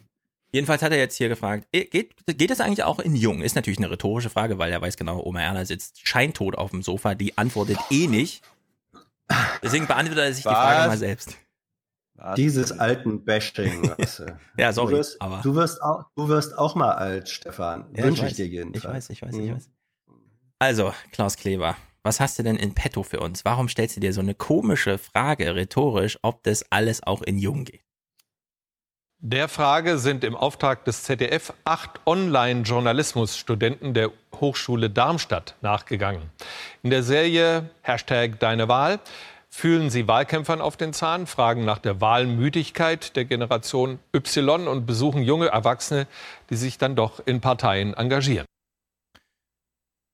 Jedenfalls 0.52 0.82
hat 0.82 0.92
er 0.92 0.98
jetzt 0.98 1.16
hier 1.16 1.28
gefragt, 1.30 1.66
eh, 1.72 1.84
geht, 1.86 2.14
geht 2.26 2.50
das 2.50 2.60
eigentlich 2.60 2.82
auch 2.84 2.98
in 2.98 3.16
Jung? 3.16 3.40
Ist 3.42 3.56
natürlich 3.56 3.78
eine 3.78 3.90
rhetorische 3.90 4.28
Frage, 4.30 4.58
weil 4.58 4.70
er 4.70 4.82
weiß 4.82 4.96
genau, 4.98 5.20
Oma 5.24 5.40
Erna 5.40 5.64
sitzt 5.64 6.06
scheintot 6.06 6.56
auf 6.56 6.70
dem 6.72 6.82
Sofa, 6.82 7.14
die 7.14 7.36
antwortet 7.38 7.78
eh 7.90 8.06
nicht. 8.06 8.42
Deswegen 9.62 9.86
beantwortet 9.86 10.24
er 10.24 10.32
sich 10.34 10.44
die 10.44 10.50
Frage 10.50 10.80
Was? 10.80 10.86
mal 10.88 10.98
selbst. 10.98 11.36
Dieses 12.36 12.72
alten 12.78 13.24
Bashing. 13.24 13.82
Du. 13.96 14.36
Ja, 14.56 14.72
sorry, 14.72 14.92
Du 14.92 14.98
wirst, 14.98 15.20
aber- 15.22 15.40
du, 15.42 15.54
wirst 15.54 15.82
auch, 15.82 16.04
du 16.14 16.28
wirst 16.28 16.56
auch 16.58 16.74
mal 16.74 16.92
alt, 16.92 17.28
Stefan. 17.28 17.86
Ja, 17.96 18.04
Wünsche 18.04 18.22
ich 18.24 18.30
weiß, 18.32 18.36
dir 18.36 18.46
jedenfalls. 18.46 19.10
Ich 19.10 19.22
weiß, 19.22 19.32
ich 19.32 19.34
weiß, 19.34 19.34
Mhm. 19.34 19.44
ich 19.48 19.54
weiß. 19.54 19.70
Also, 20.58 20.92
Klaus 21.12 21.36
Kleber, 21.36 21.76
was 22.04 22.20
hast 22.20 22.38
du 22.38 22.42
denn 22.42 22.56
in 22.56 22.74
petto 22.74 23.02
für 23.02 23.20
uns? 23.20 23.44
Warum 23.44 23.68
stellst 23.68 23.96
du 23.96 24.00
dir 24.00 24.12
so 24.12 24.20
eine 24.20 24.34
komische 24.34 24.98
Frage 24.98 25.54
rhetorisch, 25.54 26.18
ob 26.22 26.42
das 26.44 26.64
alles 26.70 27.02
auch 27.02 27.22
in 27.22 27.38
Jung 27.38 27.64
geht? 27.64 27.80
Der 29.24 29.46
Frage 29.48 29.98
sind 29.98 30.24
im 30.24 30.34
Auftrag 30.34 30.84
des 30.84 31.04
ZDF 31.04 31.52
acht 31.64 32.00
Online-Journalismusstudenten 32.06 33.94
der 33.94 34.10
Hochschule 34.40 34.90
Darmstadt 34.90 35.54
nachgegangen. 35.60 36.22
In 36.82 36.90
der 36.90 37.04
Serie 37.04 37.70
Hashtag 37.82 38.40
Deine 38.40 38.66
Wahl 38.68 38.98
fühlen 39.54 39.90
sie 39.90 40.08
Wahlkämpfern 40.08 40.62
auf 40.62 40.78
den 40.78 40.94
Zahn, 40.94 41.26
fragen 41.26 41.66
nach 41.66 41.78
der 41.78 42.00
Wahlmüdigkeit 42.00 43.14
der 43.16 43.26
Generation 43.26 43.98
Y 44.14 44.66
und 44.66 44.86
besuchen 44.86 45.22
junge 45.22 45.48
Erwachsene, 45.48 46.08
die 46.48 46.56
sich 46.56 46.78
dann 46.78 46.96
doch 46.96 47.24
in 47.26 47.42
Parteien 47.42 47.92
engagieren. 47.92 48.46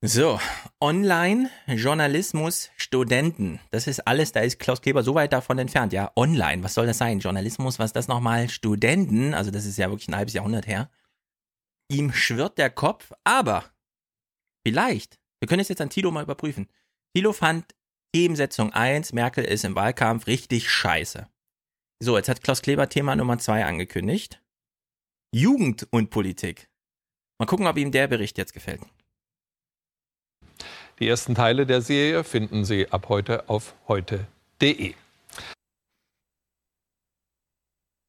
So, 0.00 0.40
Online, 0.80 1.50
Journalismus, 1.66 2.70
Studenten. 2.76 3.60
Das 3.70 3.86
ist 3.86 4.06
alles, 4.06 4.32
da 4.32 4.40
ist 4.40 4.58
Klaus 4.58 4.80
Kleber 4.80 5.04
so 5.04 5.14
weit 5.14 5.32
davon 5.32 5.58
entfernt. 5.58 5.92
Ja, 5.92 6.10
online, 6.16 6.62
was 6.64 6.74
soll 6.74 6.86
das 6.86 6.98
sein? 6.98 7.20
Journalismus, 7.20 7.78
was 7.78 7.86
ist 7.86 7.96
das 7.96 8.08
nochmal? 8.08 8.48
Studenten, 8.48 9.34
also 9.34 9.50
das 9.52 9.66
ist 9.66 9.78
ja 9.78 9.88
wirklich 9.88 10.08
ein 10.08 10.16
halbes 10.16 10.34
Jahrhundert 10.34 10.66
her. 10.66 10.90
Ihm 11.88 12.12
schwirrt 12.12 12.58
der 12.58 12.70
Kopf, 12.70 13.12
aber 13.24 13.64
vielleicht, 14.66 15.18
wir 15.40 15.48
können 15.48 15.60
es 15.60 15.68
jetzt 15.68 15.80
an 15.80 15.90
Tilo 15.90 16.10
mal 16.10 16.24
überprüfen. 16.24 16.68
Tilo 17.14 17.32
fand 17.32 17.74
Themensetzung 18.14 18.72
1, 18.72 19.12
Merkel 19.12 19.44
ist 19.44 19.64
im 19.64 19.74
Wahlkampf 19.74 20.26
richtig 20.26 20.70
scheiße. 20.70 21.28
So, 22.00 22.16
jetzt 22.16 22.28
hat 22.28 22.42
Klaus 22.42 22.62
Kleber 22.62 22.88
Thema 22.88 23.16
Nummer 23.16 23.38
2 23.38 23.64
angekündigt. 23.64 24.42
Jugend 25.34 25.86
und 25.90 26.10
Politik. 26.10 26.68
Mal 27.38 27.46
gucken, 27.46 27.66
ob 27.66 27.76
ihm 27.76 27.92
der 27.92 28.08
Bericht 28.08 28.38
jetzt 28.38 28.54
gefällt. 28.54 28.80
Die 30.98 31.08
ersten 31.08 31.34
Teile 31.34 31.66
der 31.66 31.82
Serie 31.82 32.24
finden 32.24 32.64
Sie 32.64 32.90
ab 32.90 33.08
heute 33.08 33.48
auf 33.48 33.76
heute.de. 33.86 34.94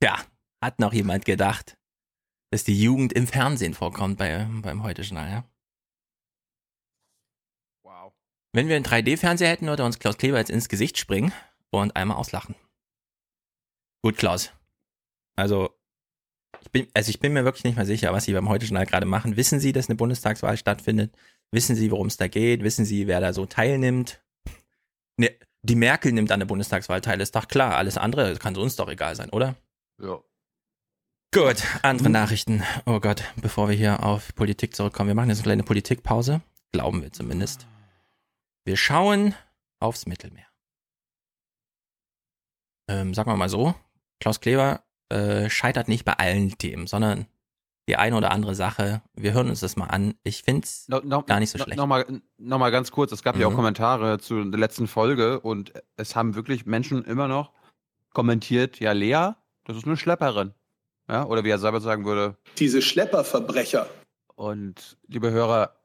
Ja, 0.01 0.23
hat 0.63 0.79
noch 0.79 0.93
jemand 0.93 1.25
gedacht, 1.25 1.77
dass 2.51 2.63
die 2.63 2.81
Jugend 2.81 3.13
im 3.13 3.27
Fernsehen 3.27 3.73
vorkommt 3.73 4.17
bei, 4.17 4.47
beim 4.49 4.81
Heute-Journal, 4.81 5.29
ja? 5.29 5.43
Wenn 8.51 8.67
wir 8.67 8.75
einen 8.75 8.85
3D-Fernseher 8.85 9.49
hätten, 9.49 9.67
würde 9.67 9.85
uns 9.85 9.99
Klaus 9.99 10.17
Kleber 10.17 10.39
jetzt 10.39 10.49
ins 10.49 10.69
Gesicht 10.69 10.97
springen 10.97 11.31
und 11.71 11.95
einmal 11.95 12.17
auslachen. 12.17 12.55
Gut, 14.01 14.17
Klaus. 14.17 14.51
Also, 15.35 15.69
ich 16.61 16.71
bin, 16.71 16.87
also 16.93 17.09
ich 17.09 17.19
bin 17.19 17.33
mir 17.33 17.45
wirklich 17.45 17.63
nicht 17.63 17.75
mehr 17.75 17.85
sicher, 17.85 18.11
was 18.11 18.25
Sie 18.25 18.33
beim 18.33 18.49
Heute-Journal 18.49 18.85
gerade 18.85 19.05
machen. 19.05 19.37
Wissen 19.37 19.59
Sie, 19.59 19.71
dass 19.71 19.89
eine 19.89 19.95
Bundestagswahl 19.95 20.57
stattfindet? 20.57 21.15
Wissen 21.51 21.75
Sie, 21.75 21.91
worum 21.91 22.07
es 22.07 22.17
da 22.17 22.27
geht? 22.27 22.63
Wissen 22.63 22.85
Sie, 22.85 23.07
wer 23.07 23.19
da 23.21 23.33
so 23.33 23.45
teilnimmt? 23.45 24.21
Ne, 25.17 25.37
die 25.61 25.75
Merkel 25.75 26.11
nimmt 26.11 26.31
an 26.31 26.39
der 26.39 26.47
Bundestagswahl 26.47 27.01
teil, 27.01 27.21
ist 27.21 27.35
doch 27.35 27.47
klar. 27.47 27.75
Alles 27.75 27.97
andere 27.97 28.35
kann 28.37 28.55
uns 28.55 28.75
doch 28.75 28.89
egal 28.89 29.15
sein, 29.15 29.29
oder? 29.29 29.55
Ja. 30.01 30.19
Gut, 31.33 31.63
andere 31.83 32.09
Nachrichten. 32.09 32.63
Oh 32.85 32.99
Gott, 32.99 33.23
bevor 33.35 33.69
wir 33.69 33.75
hier 33.75 34.03
auf 34.03 34.33
Politik 34.33 34.75
zurückkommen. 34.75 35.09
Wir 35.09 35.15
machen 35.15 35.29
jetzt 35.29 35.39
eine 35.39 35.43
kleine 35.43 35.63
Politikpause. 35.63 36.41
Glauben 36.71 37.03
wir 37.03 37.11
zumindest. 37.11 37.67
Wir 38.69 38.77
schauen 38.77 39.33
aufs 39.79 40.05
Mittelmeer. 40.05 40.45
Ähm, 42.87 43.15
sagen 43.15 43.31
wir 43.31 43.35
mal 43.35 43.49
so, 43.49 43.73
Klaus 44.19 44.41
Kleber 44.41 44.83
äh, 45.09 45.49
scheitert 45.49 45.87
nicht 45.87 46.05
bei 46.05 46.13
allen 46.13 46.55
Themen, 46.55 46.85
sondern 46.85 47.25
die 47.87 47.95
eine 47.95 48.15
oder 48.15 48.29
andere 48.29 48.53
Sache. 48.53 49.01
Wir 49.15 49.33
hören 49.33 49.49
uns 49.49 49.61
das 49.61 49.75
mal 49.75 49.87
an. 49.87 50.13
Ich 50.21 50.43
finde 50.43 50.65
es 50.65 50.87
No, 50.87 51.01
no, 51.03 51.23
gar 51.23 51.39
nicht 51.39 51.49
so 51.49 51.57
no, 51.57 51.63
schlecht. 51.63 51.79
Nochmal 51.79 52.21
noch 52.37 52.59
mal 52.59 52.69
ganz 52.69 52.91
kurz, 52.91 53.11
es 53.11 53.23
gab 53.23 53.37
ja 53.37 53.47
auch 53.47 53.51
Mhm. 53.53 53.55
Kommentare 53.55 54.19
zu 54.19 54.43
der 54.43 54.59
letzten 54.59 54.87
Folge 54.87 55.39
und 55.39 55.73
es 55.95 56.15
haben 56.15 56.35
wirklich 56.35 56.67
Menschen 56.67 57.03
immer 57.05 57.27
noch 57.27 57.53
kommentiert, 58.13 58.79
ja, 58.79 58.91
Lea, 58.91 59.31
das 59.65 59.77
ist 59.77 59.87
eine 59.87 59.97
Schlepperin. 59.97 60.53
Ja, 61.09 61.25
oder 61.25 61.43
wie 61.43 61.49
er 61.49 61.57
selber 61.57 61.81
sagen 61.81 62.05
würde. 62.05 62.37
Diese 62.59 62.83
Schlepperverbrecher. 62.83 63.89
Und 64.35 64.99
liebe 65.07 65.31
Hörer, 65.31 65.78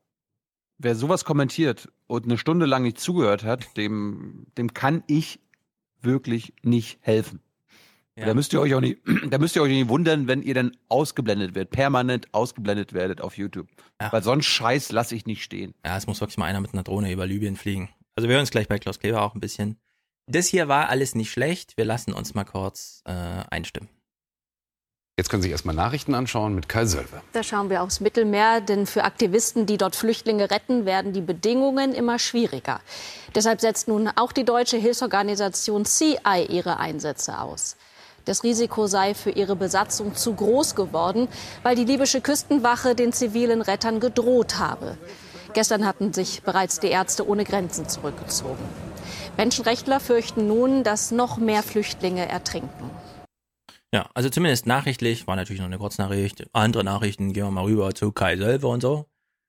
wer 0.85 0.94
sowas 0.94 1.24
kommentiert 1.24 1.89
und 2.06 2.24
eine 2.24 2.39
Stunde 2.39 2.66
lang 2.66 2.82
nicht 2.82 2.98
zugehört 2.98 3.43
hat, 3.43 3.77
dem, 3.77 4.47
dem 4.56 4.73
kann 4.74 5.02
ich 5.06 5.40
wirklich 6.01 6.52
nicht 6.62 6.98
helfen. 7.01 7.40
Ja. 8.16 8.27
Da 8.27 8.35
müsst 8.35 8.52
ihr 8.52 8.61
euch 8.61 8.74
auch 8.74 8.81
nicht, 8.81 9.01
da 9.31 9.39
müsst 9.39 9.56
ihr 9.56 9.62
euch 9.62 9.73
nicht 9.73 9.89
wundern, 9.89 10.28
wenn 10.28 10.43
ihr 10.43 10.55
dann 10.55 10.77
ausgeblendet 10.89 11.55
wird, 11.55 11.70
permanent 11.70 12.32
ausgeblendet 12.32 12.93
werdet 12.93 13.20
auf 13.20 13.36
YouTube. 13.36 13.69
Weil 13.98 14.23
sonst 14.23 14.47
Scheiß 14.47 14.93
lasse 14.93 15.16
ich 15.16 15.27
nicht 15.27 15.43
stehen. 15.43 15.74
Ja, 15.85 15.97
es 15.97 16.06
muss 16.06 16.20
wirklich 16.20 16.39
mal 16.39 16.47
einer 16.47 16.61
mit 16.61 16.74
einer 16.74 16.85
Drohne 16.85 17.11
über 17.11 17.27
Libyen 17.27 17.56
fliegen. 17.56 17.89
Also 18.15 18.28
wir 18.28 18.35
hören 18.35 18.43
uns 18.43 18.51
gleich 18.51 18.69
bei 18.69 18.78
Klaus 18.78 19.01
Kleber 19.01 19.23
auch 19.23 19.35
ein 19.35 19.40
bisschen. 19.40 19.78
Das 20.27 20.47
hier 20.47 20.69
war 20.69 20.89
alles 20.89 21.15
nicht 21.15 21.32
schlecht. 21.32 21.77
Wir 21.77 21.85
lassen 21.85 22.12
uns 22.12 22.35
mal 22.35 22.44
kurz 22.44 23.02
äh, 23.05 23.11
einstimmen. 23.11 23.89
Jetzt 25.16 25.31
können 25.31 25.43
Sie 25.43 25.47
sich 25.47 25.53
erstmal 25.53 25.77
Nachrichten 25.77 26.12
anschauen 26.12 26.57
mit 26.57 26.69
Kai 26.69 26.86
Sölve. 26.86 27.23
Da 27.32 27.45
schauen 27.45 27.70
wir 27.70 27.82
aufs 27.82 28.01
Mittelmeer, 28.01 28.61
denn 28.61 28.85
für 28.85 29.05
Aktivisten, 29.05 29.65
die 29.65 29.77
dort 29.77 29.95
Flüchtlinge 29.95 30.51
retten, 30.51 30.86
werden 30.86 31.12
die 31.12 31.20
Bedingungen 31.20 31.95
immer 31.95 32.19
schwieriger. 32.19 32.81
Deshalb 33.32 33.61
setzt 33.61 33.86
nun 33.86 34.11
auch 34.16 34.32
die 34.32 34.45
deutsche 34.45 34.77
Hilfsorganisation 34.77 35.85
CI 35.85 36.49
ihre 36.49 36.81
Einsätze 36.81 37.39
aus. 37.39 37.77
Das 38.24 38.43
Risiko 38.43 38.89
sei 38.89 39.15
für 39.15 39.31
ihre 39.31 39.55
Besatzung 39.55 40.16
zu 40.16 40.35
groß 40.35 40.74
geworden, 40.74 41.28
weil 41.62 41.77
die 41.77 41.85
libysche 41.85 42.20
Küstenwache 42.20 42.97
den 42.97 43.12
zivilen 43.12 43.62
Rettern 43.62 44.01
gedroht 44.01 44.59
habe. 44.59 44.99
Gestern 45.53 45.86
hatten 45.86 46.12
sich 46.12 46.43
bereits 46.43 46.81
die 46.81 46.89
Ärzte 46.89 47.28
ohne 47.28 47.45
Grenzen 47.45 47.89
zurückgezogen. 47.89 48.65
Menschenrechtler 49.36 50.01
fürchten 50.01 50.49
nun, 50.49 50.82
dass 50.82 51.12
noch 51.12 51.36
mehr 51.36 51.62
Flüchtlinge 51.62 52.28
ertrinken. 52.28 52.91
Ja, 53.95 54.11
also 54.12 54.29
zumindest 54.29 54.66
nachrichtlich, 54.66 55.29
war 55.29 55.37
natürlich 55.37 55.61
noch 55.61 55.69
eine 55.69 55.79
Kurznachricht. 55.79 56.49
Andere 56.53 56.83
Nachrichten 56.83 57.33
gehen 57.33 57.45
wir 57.45 57.51
mal 57.53 57.62
rüber 57.62 57.95
zu 57.95 58.11
Kai 58.11 58.37
selber 58.37 58.71
und 58.71 58.81
so. 58.81 59.07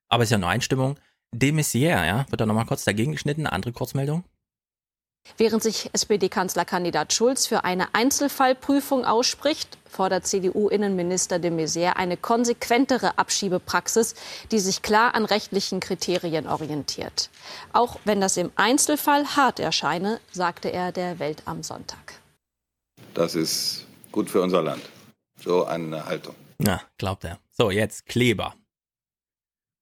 Aber 0.08 0.22
es 0.22 0.28
ist 0.28 0.34
ja 0.34 0.38
nur 0.38 0.50
Einstimmung. 0.50 1.00
De 1.32 1.52
Maizière, 1.52 2.06
ja, 2.06 2.28
wird 2.30 2.42
da 2.42 2.46
nochmal 2.46 2.68
kurz 2.68 2.84
dagegen 2.84 3.14
geschnitten. 3.14 3.48
Eine 3.48 3.54
andere 3.54 3.74
Kurzmeldung. 3.74 4.24
Während 5.38 5.64
sich 5.64 5.90
SPD-Kanzlerkandidat 5.94 7.12
Schulz 7.12 7.48
für 7.48 7.64
eine 7.64 7.96
Einzelfallprüfung 7.96 9.04
ausspricht, 9.04 9.80
fordert 9.90 10.28
CDU-Innenminister 10.28 11.40
de 11.40 11.50
Maizière 11.50 11.94
eine 11.94 12.16
konsequentere 12.16 13.18
Abschiebepraxis, 13.18 14.14
die 14.52 14.60
sich 14.60 14.84
klar 14.84 15.16
an 15.16 15.26
rechtlichen 15.26 15.80
Kriterien 15.80 16.46
orientiert. 16.46 17.32
Auch 17.74 17.98
wenn 18.06 18.22
das 18.22 18.38
im 18.38 18.52
Einzelfall 18.56 19.26
hart 19.36 19.60
erscheine, 19.60 20.20
sagte 20.32 20.72
er 20.72 20.92
der 20.92 21.18
Welt 21.18 21.42
am 21.46 21.64
Sonntag. 21.64 22.20
Das 23.16 23.34
ist 23.34 23.85
gut 24.16 24.30
für 24.30 24.42
unser 24.42 24.62
Land. 24.62 24.82
So 25.44 25.66
eine 25.66 26.06
Haltung. 26.06 26.36
Na, 26.58 26.82
glaubt 26.98 27.26
er. 27.26 27.38
So, 27.52 27.70
jetzt 27.70 28.06
Kleber. 28.06 28.56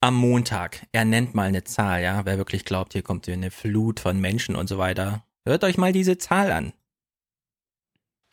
Am 0.01 0.15
Montag. 0.15 0.87
Er 0.91 1.05
nennt 1.05 1.35
mal 1.35 1.47
eine 1.47 1.63
Zahl, 1.63 2.01
ja. 2.01 2.25
Wer 2.25 2.37
wirklich 2.37 2.65
glaubt, 2.65 2.93
hier 2.93 3.03
kommt 3.03 3.29
eine 3.29 3.51
Flut 3.51 3.99
von 3.99 4.19
Menschen 4.19 4.55
und 4.55 4.67
so 4.67 4.79
weiter. 4.79 5.23
Hört 5.45 5.63
euch 5.63 5.77
mal 5.77 5.93
diese 5.93 6.17
Zahl 6.17 6.51
an. 6.51 6.73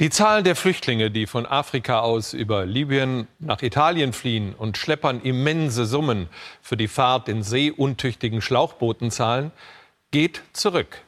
Die 0.01 0.09
Zahl 0.09 0.43
der 0.43 0.57
Flüchtlinge, 0.57 1.11
die 1.11 1.27
von 1.27 1.45
Afrika 1.45 2.01
aus 2.01 2.33
über 2.33 2.65
Libyen 2.65 3.29
nach 3.39 3.61
Italien 3.61 4.15
fliehen 4.15 4.55
und 4.55 4.79
Schleppern 4.79 5.21
immense 5.21 5.85
Summen 5.85 6.31
für 6.63 6.79
die 6.79 6.89
Fahrt 6.89 7.29
in 7.29 7.43
seeuntüchtigen 7.43 8.41
Schlauchbooten 8.41 9.11
zahlen, 9.11 9.53
geht 10.11 10.41
zurück. 10.55 11.03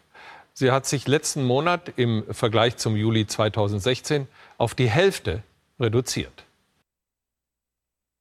Sie 0.53 0.71
hat 0.71 0.85
sich 0.85 1.09
letzten 1.09 1.45
Monat 1.45 1.95
im 1.97 2.25
Vergleich 2.31 2.77
zum 2.77 2.95
Juli 2.95 3.27
2016 3.27 4.29
auf 4.63 4.77
die 4.77 4.89
Hälfte 4.89 5.43
reduziert. 5.81 6.47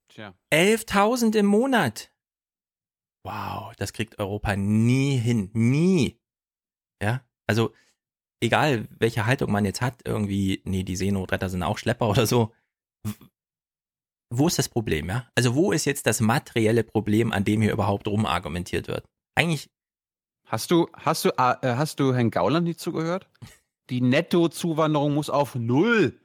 Tja. 0.10 0.34
11.000 0.52 1.38
im 1.38 1.46
Monat. 1.46 2.12
Wow, 3.24 3.76
das 3.78 3.94
kriegt 3.94 4.18
Europa 4.18 4.56
nie 4.56 5.18
hin. 5.18 5.52
Nie. 5.54 6.20
Ja, 7.00 7.24
also, 7.46 7.76
egal 8.42 8.88
welche 8.98 9.28
Haltung 9.28 9.52
man 9.52 9.66
jetzt 9.66 9.82
hat, 9.82 10.02
irgendwie, 10.04 10.64
nee, 10.66 10.84
die 10.84 10.96
Seenotretter 10.96 11.48
sind 11.48 11.62
auch 11.62 11.78
Schlepper 11.78 12.10
oder 12.10 12.26
so. 12.26 12.52
Wo 14.34 14.48
ist 14.48 14.58
das 14.58 14.68
Problem, 14.68 15.10
ja? 15.10 15.30
Also, 15.36 15.54
wo 15.54 15.72
ist 15.72 15.86
jetzt 15.86 16.08
das 16.08 16.22
materielle 16.22 16.84
Problem, 16.84 17.32
an 17.32 17.44
dem 17.44 17.62
hier 17.62 17.72
überhaupt 17.72 18.08
rumargumentiert 18.08 18.88
wird? 18.88 19.06
Eigentlich. 19.36 19.70
Hast 20.48 20.72
du, 20.72 20.90
hast 20.94 21.24
du, 21.24 21.30
äh, 21.30 21.76
hast 21.76 22.00
du 22.00 22.16
Herrn 22.16 22.32
Gauland 22.32 22.66
nicht 22.66 22.80
zugehört? 22.80 23.30
Die 23.92 24.02
Nettozuwanderung 24.02 25.14
muss 25.14 25.30
auf 25.30 25.54
Null. 25.54 26.21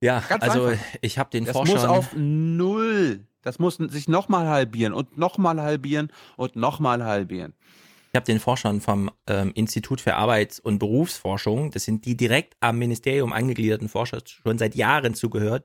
Ja, 0.00 0.22
Ganz 0.28 0.42
also 0.42 0.66
einfach. 0.66 0.84
ich 1.00 1.18
habe 1.18 1.30
den 1.30 1.44
Das 1.44 1.52
Vorschau. 1.56 1.74
muss 1.74 1.84
auf 1.84 2.08
Null. 2.16 3.26
Das 3.42 3.58
muss 3.58 3.76
sich 3.76 4.08
nochmal 4.08 4.46
halbieren 4.48 4.92
und 4.92 5.16
nochmal 5.16 5.60
halbieren 5.60 6.12
und 6.36 6.56
nochmal 6.56 7.04
halbieren. 7.04 7.54
Ich 8.12 8.16
habe 8.16 8.26
den 8.26 8.40
Forschern 8.40 8.80
vom 8.80 9.10
ähm, 9.28 9.52
Institut 9.54 10.00
für 10.00 10.16
Arbeits- 10.16 10.58
und 10.58 10.78
Berufsforschung, 10.78 11.70
das 11.70 11.84
sind 11.84 12.04
die 12.06 12.16
direkt 12.16 12.56
am 12.60 12.78
Ministerium 12.78 13.32
angegliederten 13.32 13.88
Forscher, 13.88 14.18
schon 14.26 14.58
seit 14.58 14.74
Jahren 14.74 15.14
zugehört, 15.14 15.64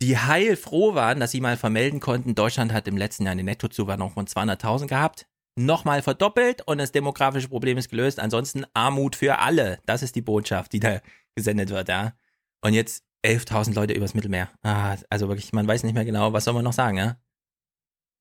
die 0.00 0.16
heilfroh 0.18 0.94
waren, 0.94 1.20
dass 1.20 1.30
sie 1.30 1.40
mal 1.42 1.56
vermelden 1.56 2.00
konnten, 2.00 2.34
Deutschland 2.34 2.72
hat 2.72 2.88
im 2.88 2.96
letzten 2.96 3.24
Jahr 3.24 3.32
eine 3.32 3.44
Nettozuwanderung 3.44 4.12
von 4.12 4.26
200.000 4.26 4.86
gehabt, 4.86 5.26
nochmal 5.54 6.00
verdoppelt 6.02 6.62
und 6.66 6.78
das 6.78 6.90
demografische 6.90 7.48
Problem 7.48 7.76
ist 7.76 7.90
gelöst. 7.90 8.18
Ansonsten 8.18 8.64
Armut 8.72 9.14
für 9.14 9.38
alle. 9.38 9.78
Das 9.84 10.02
ist 10.02 10.16
die 10.16 10.22
Botschaft, 10.22 10.72
die 10.72 10.80
da 10.80 11.00
gesendet 11.36 11.68
wird, 11.68 11.88
ja. 11.88 12.14
Und 12.62 12.72
jetzt 12.72 13.04
11.000 13.24 13.74
Leute 13.74 13.94
übers 13.94 14.14
Mittelmeer. 14.14 14.50
Ah, 14.62 14.96
also 15.10 15.28
wirklich, 15.28 15.52
man 15.52 15.66
weiß 15.66 15.84
nicht 15.84 15.94
mehr 15.94 16.04
genau, 16.04 16.32
was 16.32 16.44
soll 16.44 16.54
man 16.54 16.64
noch 16.64 16.72
sagen, 16.72 16.96
ja? 16.98 17.16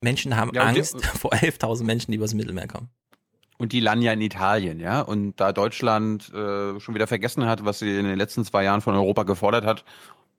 Menschen 0.04 0.36
haben 0.36 0.52
Ja, 0.54 0.68
und 0.68 0.76
die- 0.76 0.80
Angst 0.80 1.06
vor 1.18 1.34
11.000 1.34 1.84
Menschen, 1.84 2.12
die 2.12 2.18
übers 2.18 2.34
Mittelmeer 2.34 2.68
kommen. 2.68 2.90
Und 3.58 3.74
die 3.74 3.80
landen 3.80 4.04
ja 4.04 4.14
in 4.14 4.22
Italien, 4.22 4.80
ja. 4.80 5.02
Und 5.02 5.36
da 5.40 5.54
Deutschland 5.54 6.30
äh, 6.34 6.80
schon 6.80 6.96
wieder 6.96 7.06
vergessen 7.06 7.46
hat, 7.46 7.64
was 7.64 7.80
sie 7.80 7.96
in 8.00 8.06
den 8.06 8.18
letzten 8.18 8.44
zwei 8.44 8.64
Jahren 8.64 8.82
von 8.82 8.96
Europa 8.96 9.24
gefordert 9.24 9.66
hat, 9.66 9.86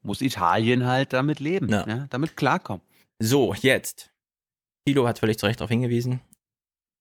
muss 0.02 0.20
Italien 0.20 0.86
halt 0.86 1.12
damit 1.12 1.38
leben, 1.38 1.68
ja. 1.68 2.08
damit 2.10 2.36
klarkommen. 2.36 2.82
So, 3.20 3.54
jetzt. 3.54 4.10
Thilo 4.84 5.06
hat 5.06 5.20
völlig 5.20 5.38
zu 5.38 5.46
Recht 5.46 5.60
darauf 5.60 5.70
hingewiesen. 5.70 6.20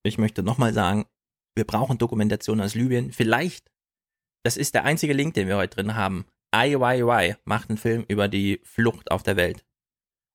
Ich 0.04 0.20
möchte 0.20 0.44
nochmal 0.44 0.74
sagen, 0.74 1.06
wir 1.56 1.66
brauchen 1.66 1.98
Dokumentation 1.98 2.62
aus 2.62 2.76
Libyen. 2.76 3.12
Vielleicht, 3.12 3.72
das 4.44 4.58
ist 4.58 4.76
der 4.76 4.84
einzige 4.86 5.14
Link, 5.14 5.34
den 5.34 5.48
wir 5.48 5.58
heute 5.58 5.76
drin 5.78 5.96
haben. 5.96 6.26
IYY 6.54 7.36
macht 7.46 7.70
einen 7.70 7.78
Film 7.78 8.06
über 8.08 8.28
die 8.28 8.62
Flucht 8.64 9.12
auf 9.12 9.24
der 9.24 9.36
Welt. 9.36 9.64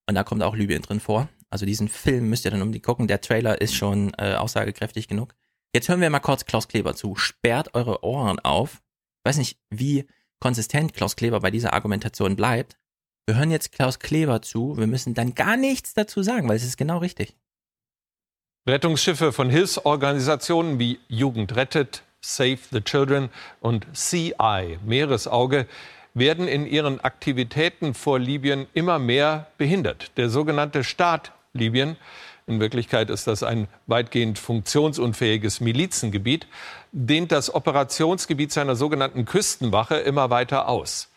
Und 0.09 0.15
da 0.15 0.25
kommt 0.25 0.43
auch 0.43 0.55
Libyen 0.55 0.83
drin 0.83 1.01
vor. 1.01 1.29
Also 1.51 1.67
diesen 1.67 1.89
Film 1.89 2.29
müsst 2.29 2.45
ihr 2.45 2.51
dann 2.51 2.63
unbedingt 2.63 2.85
gucken. 2.85 3.07
Der 3.07 3.21
Trailer 3.21 3.61
ist 3.61 3.75
schon 3.75 4.13
äh, 4.19 4.35
aussagekräftig 4.35 5.09
genug. 5.09 5.35
Jetzt 5.75 5.89
hören 5.89 6.01
wir 6.01 6.11
mal 6.11 6.21
kurz 6.21 6.45
Klaus 6.45 6.69
Kleber 6.69 6.95
zu. 6.95 7.17
Sperrt 7.17 7.75
eure 7.75 8.03
Ohren 8.03 8.39
auf. 8.41 8.83
Ich 9.19 9.29
weiß 9.29 9.37
nicht, 9.39 9.59
wie 9.71 10.07
konsistent 10.41 10.95
Klaus 10.95 11.17
Kleber 11.17 11.41
bei 11.41 11.51
dieser 11.51 11.73
Argumentation 11.73 12.37
bleibt. 12.37 12.79
Wir 13.27 13.37
hören 13.37 13.51
jetzt 13.51 13.73
Klaus 13.73 13.99
Kleber 13.99 14.43
zu. 14.43 14.77
Wir 14.79 14.87
müssen 14.87 15.15
dann 15.15 15.35
gar 15.35 15.57
nichts 15.57 15.95
dazu 15.95 16.23
sagen, 16.23 16.49
weil 16.49 16.57
es 16.57 16.65
ist 16.65 16.77
genau 16.77 16.99
richtig. 16.99 17.35
Rettungsschiffe 18.69 19.33
von 19.33 19.51
Hilfsorganisationen 19.51 20.79
wie 20.79 20.99
Jugend 21.09 21.55
rettet, 21.55 22.03
Save 22.21 22.59
the 22.71 22.81
Children 22.81 23.31
und 23.61 23.87
CI 23.93 24.79
Meeresauge 24.85 25.67
werden 26.17 26.49
in 26.49 26.67
ihren 26.67 26.99
Aktivitäten 26.99 27.93
vor 27.93 28.19
Libyen 28.19 28.67
immer 28.73 28.99
mehr 28.99 29.49
behindert. 29.59 30.17
Der 30.17 30.31
sogenannte 30.31 30.83
Staat 30.83 31.33
Libyen, 31.53 31.97
in 32.47 32.59
Wirklichkeit 32.59 33.11
ist 33.11 33.27
das 33.27 33.43
ein 33.43 33.69
weitgehend 33.87 34.39
funktionsunfähiges 34.39 35.61
Milizengebiet, 35.61 36.47
dehnt 36.93 37.33
das 37.33 37.55
Operationsgebiet 37.55 38.51
seiner 38.51 38.77
sogenannten 38.77 39.27
Küstenwache 39.27 39.97
immer 39.97 40.31
weiter 40.31 40.69
aus. 40.69 41.11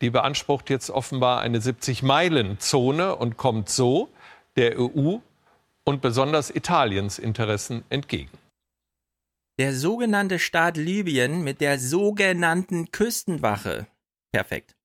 Die 0.00 0.10
beansprucht 0.10 0.70
jetzt 0.70 0.90
offenbar 0.90 1.40
eine 1.40 1.58
70-Meilen-Zone 1.58 3.16
und 3.16 3.36
kommt 3.36 3.68
so 3.68 4.08
der 4.56 4.78
EU 4.78 5.16
und 5.84 6.00
besonders 6.00 6.50
Italiens 6.54 7.18
Interessen 7.18 7.82
entgegen. 7.88 8.30
Der 9.58 9.74
sogenannte 9.74 10.38
Staat 10.38 10.76
Libyen 10.76 11.42
mit 11.42 11.60
der 11.60 11.78
sogenannten 11.78 12.90
Küstenwache. 12.92 13.86
Perfekt. 14.34 14.76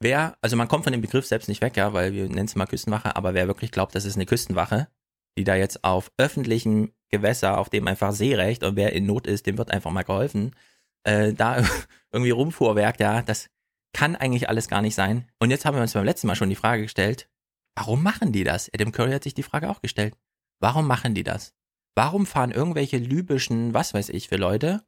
Wer, 0.00 0.38
also 0.40 0.56
man 0.56 0.66
kommt 0.66 0.84
von 0.84 0.92
dem 0.92 1.02
Begriff 1.02 1.26
selbst 1.26 1.48
nicht 1.48 1.60
weg, 1.60 1.76
ja, 1.76 1.92
weil 1.92 2.14
wir 2.14 2.26
nennen 2.26 2.46
es 2.46 2.54
mal 2.54 2.66
Küstenwache, 2.66 3.14
aber 3.14 3.34
wer 3.34 3.46
wirklich 3.46 3.70
glaubt, 3.70 3.94
das 3.94 4.06
ist 4.06 4.16
eine 4.16 4.24
Küstenwache, 4.24 4.88
die 5.36 5.44
da 5.44 5.54
jetzt 5.54 5.84
auf 5.84 6.10
öffentlichem 6.16 6.92
Gewässer, 7.10 7.58
auf 7.58 7.68
dem 7.68 7.86
einfach 7.86 8.12
Seerecht 8.12 8.64
und 8.64 8.76
wer 8.76 8.94
in 8.94 9.04
Not 9.04 9.26
ist, 9.26 9.46
dem 9.46 9.58
wird 9.58 9.70
einfach 9.70 9.90
mal 9.90 10.04
geholfen, 10.04 10.56
äh, 11.04 11.34
da 11.34 11.62
irgendwie 12.12 12.30
rumfuhrwerkt, 12.30 13.00
ja, 13.00 13.20
das 13.20 13.50
kann 13.92 14.16
eigentlich 14.16 14.48
alles 14.48 14.68
gar 14.68 14.80
nicht 14.80 14.94
sein. 14.94 15.28
Und 15.38 15.50
jetzt 15.50 15.66
haben 15.66 15.76
wir 15.76 15.82
uns 15.82 15.92
beim 15.92 16.06
letzten 16.06 16.28
Mal 16.28 16.36
schon 16.36 16.48
die 16.48 16.56
Frage 16.56 16.82
gestellt, 16.82 17.28
warum 17.76 18.02
machen 18.02 18.32
die 18.32 18.44
das? 18.44 18.70
Adam 18.72 18.90
Curry 18.90 19.12
hat 19.12 19.22
sich 19.22 19.34
die 19.34 19.42
Frage 19.42 19.68
auch 19.68 19.82
gestellt. 19.82 20.16
Warum 20.60 20.86
machen 20.86 21.14
die 21.14 21.24
das? 21.24 21.54
Warum 21.94 22.24
fahren 22.24 22.52
irgendwelche 22.52 22.96
libyschen, 22.96 23.74
was 23.74 23.92
weiß 23.92 24.08
ich, 24.08 24.28
für 24.28 24.36
Leute 24.36 24.82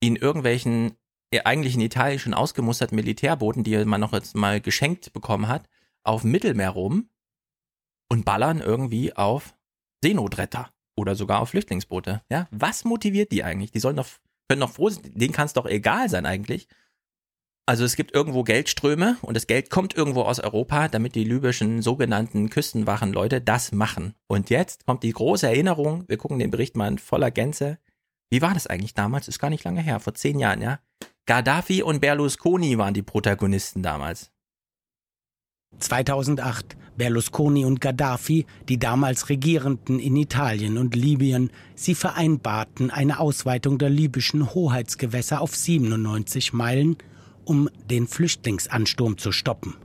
in 0.00 0.16
irgendwelchen 0.16 0.96
eigentlich 1.44 1.74
in 1.74 1.80
Italien 1.80 2.18
schon 2.18 2.34
ausgemusterten 2.34 2.96
Militärbooten, 2.96 3.64
die 3.64 3.84
man 3.84 4.00
noch 4.00 4.12
jetzt 4.12 4.34
mal 4.34 4.60
geschenkt 4.60 5.12
bekommen 5.12 5.48
hat, 5.48 5.68
auf 6.02 6.22
dem 6.22 6.30
Mittelmeer 6.30 6.70
rum 6.70 7.10
und 8.10 8.24
ballern 8.24 8.60
irgendwie 8.60 9.14
auf 9.14 9.54
Seenotretter 10.02 10.72
oder 10.96 11.14
sogar 11.14 11.40
auf 11.40 11.50
Flüchtlingsboote. 11.50 12.22
Ja, 12.30 12.48
was 12.50 12.84
motiviert 12.84 13.32
die 13.32 13.44
eigentlich? 13.44 13.70
Die 13.70 13.80
sollen 13.80 13.96
doch, 13.96 14.08
können 14.48 14.60
doch 14.60 14.72
froh 14.72 14.88
sein, 14.88 15.12
denen 15.14 15.34
kann 15.34 15.46
es 15.46 15.52
doch 15.52 15.66
egal 15.66 16.08
sein 16.08 16.26
eigentlich. 16.26 16.68
Also 17.66 17.84
es 17.84 17.96
gibt 17.96 18.14
irgendwo 18.14 18.44
Geldströme 18.44 19.18
und 19.20 19.36
das 19.36 19.46
Geld 19.46 19.68
kommt 19.68 19.94
irgendwo 19.94 20.22
aus 20.22 20.40
Europa, 20.40 20.88
damit 20.88 21.14
die 21.14 21.24
libyschen 21.24 21.82
sogenannten 21.82 22.48
Küstenwachenleute 22.48 23.42
das 23.42 23.72
machen. 23.72 24.14
Und 24.26 24.48
jetzt 24.48 24.86
kommt 24.86 25.02
die 25.02 25.12
große 25.12 25.46
Erinnerung, 25.46 26.04
wir 26.08 26.16
gucken 26.16 26.38
den 26.38 26.50
Bericht 26.50 26.78
mal 26.78 26.88
in 26.88 26.96
voller 26.96 27.30
Gänze. 27.30 27.78
Wie 28.30 28.40
war 28.40 28.54
das 28.54 28.66
eigentlich 28.66 28.94
damals? 28.94 29.28
Ist 29.28 29.38
gar 29.38 29.50
nicht 29.50 29.64
lange 29.64 29.82
her, 29.82 30.00
vor 30.00 30.14
zehn 30.14 30.38
Jahren, 30.38 30.62
ja. 30.62 30.80
Gaddafi 31.28 31.82
und 31.82 32.00
Berlusconi 32.00 32.78
waren 32.78 32.94
die 32.94 33.02
Protagonisten 33.02 33.82
damals. 33.82 34.30
2008 35.78 36.74
Berlusconi 36.96 37.66
und 37.66 37.82
Gaddafi, 37.82 38.46
die 38.66 38.78
damals 38.78 39.28
Regierenden 39.28 40.00
in 40.00 40.16
Italien 40.16 40.78
und 40.78 40.96
Libyen, 40.96 41.50
sie 41.74 41.94
vereinbarten 41.94 42.90
eine 42.90 43.20
Ausweitung 43.20 43.76
der 43.76 43.90
libyschen 43.90 44.54
Hoheitsgewässer 44.54 45.42
auf 45.42 45.54
97 45.54 46.54
Meilen, 46.54 46.96
um 47.44 47.68
den 47.90 48.06
Flüchtlingsansturm 48.08 49.18
zu 49.18 49.30
stoppen. 49.30 49.76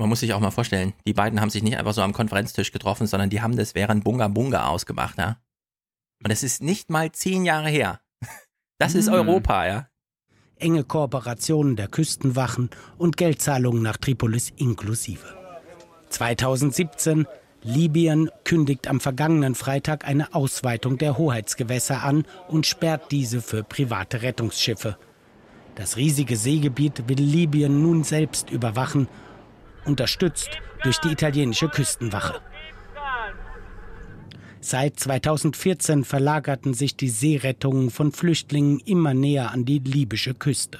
Man 0.00 0.08
muss 0.08 0.18
sich 0.18 0.34
auch 0.34 0.40
mal 0.40 0.50
vorstellen, 0.50 0.94
die 1.06 1.14
beiden 1.14 1.40
haben 1.40 1.50
sich 1.50 1.62
nicht 1.62 1.78
einfach 1.78 1.94
so 1.94 2.02
am 2.02 2.12
Konferenztisch 2.12 2.72
getroffen, 2.72 3.06
sondern 3.06 3.30
die 3.30 3.40
haben 3.40 3.54
das 3.54 3.76
während 3.76 4.02
Bunga 4.02 4.26
Bunga 4.26 4.66
ausgemacht, 4.66 5.16
ja. 5.16 5.36
Und 6.24 6.32
das 6.32 6.42
ist 6.42 6.60
nicht 6.60 6.90
mal 6.90 7.12
zehn 7.12 7.44
Jahre 7.44 7.68
her. 7.68 8.00
Das 8.78 8.96
ist 8.96 9.06
Hm. 9.06 9.14
Europa, 9.14 9.64
ja. 9.68 9.91
Enge 10.62 10.84
Kooperationen 10.84 11.76
der 11.76 11.88
Küstenwachen 11.88 12.70
und 12.96 13.16
Geldzahlungen 13.16 13.82
nach 13.82 13.96
Tripolis 13.96 14.52
inklusive. 14.56 15.26
2017 16.08 17.26
Libyen 17.64 18.30
kündigt 18.44 18.88
am 18.88 19.00
vergangenen 19.00 19.54
Freitag 19.54 20.06
eine 20.06 20.34
Ausweitung 20.34 20.98
der 20.98 21.18
Hoheitsgewässer 21.18 22.02
an 22.02 22.24
und 22.48 22.66
sperrt 22.66 23.12
diese 23.12 23.40
für 23.40 23.62
private 23.62 24.22
Rettungsschiffe. 24.22 24.96
Das 25.74 25.96
riesige 25.96 26.36
Seegebiet 26.36 27.08
will 27.08 27.20
Libyen 27.20 27.82
nun 27.82 28.04
selbst 28.04 28.50
überwachen, 28.50 29.08
unterstützt 29.84 30.50
durch 30.82 30.98
die 30.98 31.12
italienische 31.12 31.68
Küstenwache. 31.68 32.40
Seit 34.64 35.00
2014 35.00 36.04
verlagerten 36.04 36.72
sich 36.72 36.96
die 36.96 37.08
Seerettungen 37.08 37.90
von 37.90 38.12
Flüchtlingen 38.12 38.78
immer 38.78 39.12
näher 39.12 39.50
an 39.50 39.64
die 39.64 39.80
libysche 39.80 40.34
Küste. 40.34 40.78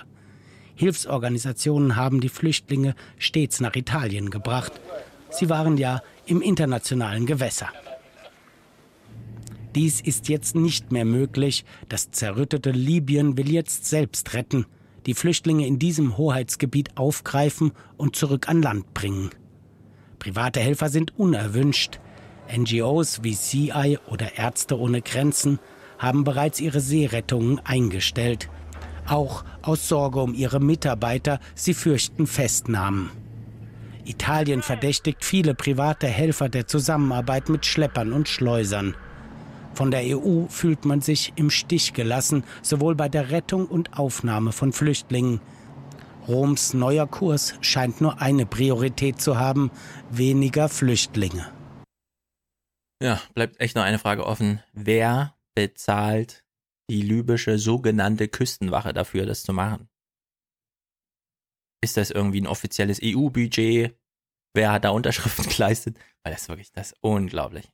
Hilfsorganisationen 0.77 1.97
haben 1.97 2.21
die 2.21 2.29
Flüchtlinge 2.29 2.95
stets 3.19 3.59
nach 3.61 3.75
Italien 3.75 4.31
gebracht. 4.31 4.73
Sie 5.31 5.51
waren 5.51 5.79
ja 5.79 6.01
im 6.27 6.43
internationalen 6.43 7.27
Gewässer. 7.27 7.71
Dies 9.75 10.01
ist 10.01 10.29
jetzt 10.29 10.55
nicht 10.55 10.93
mehr 10.93 11.05
möglich. 11.05 11.65
Das 11.89 12.13
zerrüttete 12.13 12.71
Libyen 12.71 13.37
will 13.37 13.51
jetzt 13.51 13.87
selbst 13.87 14.33
retten, 14.35 14.65
die 15.07 15.15
Flüchtlinge 15.15 15.67
in 15.67 15.81
diesem 15.81 16.17
Hoheitsgebiet 16.17 16.97
aufgreifen 16.97 17.73
und 17.97 18.15
zurück 18.15 18.49
an 18.49 18.63
Land 18.63 18.95
bringen. 18.95 19.31
Private 20.21 20.61
Helfer 20.61 20.89
sind 20.89 21.19
unerwünscht. 21.19 21.99
NGOs 22.57 23.23
wie 23.23 23.35
CI 23.35 23.99
oder 24.07 24.39
Ärzte 24.39 24.79
ohne 24.79 25.03
Grenzen 25.03 25.59
haben 25.99 26.25
bereits 26.25 26.61
ihre 26.61 26.81
Seerettungen 26.81 27.61
eingestellt. 27.65 28.49
Auch 29.07 29.45
aus 29.63 29.89
Sorge 29.89 30.21
um 30.21 30.35
ihre 30.35 30.61
Mitarbeiter, 30.61 31.41
sie 31.55 31.75
fürchten 31.75 32.27
Festnahmen. 32.27 33.11
Italien 34.05 34.63
verdächtigt 34.63 35.25
viele 35.25 35.55
private 35.55 36.09
Helfer 36.09 36.49
der 36.49 36.67
Zusammenarbeit 36.67 37.49
mit 37.49 37.67
Schleppern 37.67 38.13
und 38.13 38.29
Schleusern. 38.29 38.97
Von 39.75 39.91
der 39.91 40.03
EU 40.19 40.47
fühlt 40.49 40.85
man 40.85 41.01
sich 41.01 41.33
im 41.37 41.51
Stich 41.51 41.95
gelassen, 41.95 42.45
sowohl 42.63 42.95
bei 42.95 43.09
der 43.09 43.31
Rettung 43.31 43.67
und 43.67 43.99
Aufnahme 43.99 44.53
von 44.53 44.73
Flüchtlingen. 44.73 45.41
Roms 46.29 46.75
neuer 46.75 47.07
Kurs 47.07 47.55
scheint 47.61 48.01
nur 48.01 48.21
eine 48.21 48.45
Priorität 48.45 49.21
zu 49.21 49.39
haben, 49.39 49.71
weniger 50.11 50.69
Flüchtlinge. 50.69 51.47
Ja, 53.03 53.21
bleibt 53.35 53.61
echt 53.61 53.75
noch 53.75 53.83
eine 53.83 53.99
Frage 53.99 54.25
offen. 54.25 54.63
Wer 54.73 55.35
bezahlt 55.57 56.45
die 56.89 57.03
libysche 57.03 57.59
sogenannte 57.59 58.29
Küstenwache 58.29 58.93
dafür, 58.93 59.27
das 59.27 59.43
zu 59.43 59.53
machen? 59.53 59.89
Ist 61.83 61.97
das 61.97 62.13
irgendwie 62.13 62.41
ein 62.41 62.47
offizielles 62.47 63.01
EU-Budget? 63.03 63.99
Wer 64.55 64.73
hat 64.73 64.85
da 64.85 64.91
Unterschriften 64.91 65.47
geleistet? 65.49 65.99
Weil 66.23 66.33
das 66.33 66.43
ist 66.43 66.49
wirklich, 66.49 66.71
das 66.71 66.93
ist 66.93 66.99
unglaublich. 67.01 67.69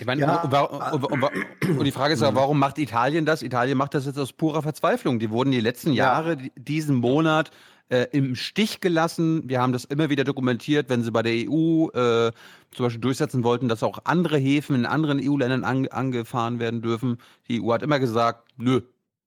Ich 0.00 0.06
meine, 0.06 0.22
ja, 0.22 0.40
und, 0.40 1.04
und, 1.04 1.12
und, 1.12 1.78
und, 1.78 1.84
die 1.84 1.92
Frage 1.92 2.14
ist 2.14 2.22
ja, 2.22 2.34
warum 2.34 2.58
macht 2.58 2.78
Italien 2.78 3.26
das? 3.26 3.42
Italien 3.42 3.76
macht 3.76 3.92
das 3.92 4.06
jetzt 4.06 4.18
aus 4.18 4.32
purer 4.32 4.62
Verzweiflung. 4.62 5.18
Die 5.18 5.28
wurden 5.28 5.50
die 5.50 5.60
letzten 5.60 5.92
Jahre, 5.92 6.38
ja. 6.40 6.48
diesen 6.56 6.96
Monat 6.96 7.50
äh, 7.88 8.06
im 8.12 8.34
Stich 8.34 8.80
gelassen. 8.80 9.42
Wir 9.48 9.60
haben 9.60 9.72
das 9.72 9.84
immer 9.84 10.10
wieder 10.10 10.24
dokumentiert, 10.24 10.88
wenn 10.88 11.02
sie 11.02 11.10
bei 11.10 11.22
der 11.22 11.32
EU 11.32 11.88
äh, 11.88 12.32
zum 12.72 12.86
Beispiel 12.86 13.00
durchsetzen 13.00 13.44
wollten, 13.44 13.68
dass 13.68 13.82
auch 13.82 14.00
andere 14.04 14.38
Häfen 14.38 14.76
in 14.76 14.86
anderen 14.86 15.20
EU-Ländern 15.22 15.64
an, 15.64 15.88
angefahren 15.88 16.58
werden 16.58 16.82
dürfen. 16.82 17.18
Die 17.48 17.62
EU 17.62 17.72
hat 17.72 17.82
immer 17.82 17.98
gesagt, 17.98 18.48
nö, 18.56 18.82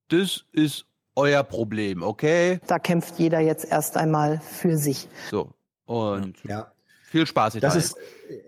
das 0.08 0.44
ist 0.52 0.86
euer 1.14 1.42
Problem, 1.42 2.02
okay? 2.02 2.60
Da 2.66 2.78
kämpft 2.78 3.18
jeder 3.18 3.40
jetzt 3.40 3.70
erst 3.70 3.96
einmal 3.96 4.40
für 4.40 4.76
sich. 4.76 5.08
So. 5.30 5.50
Und 5.84 6.42
ja. 6.44 6.70
viel 7.02 7.26
Spaß. 7.26 7.54
Das 7.60 7.76
ist, 7.76 7.96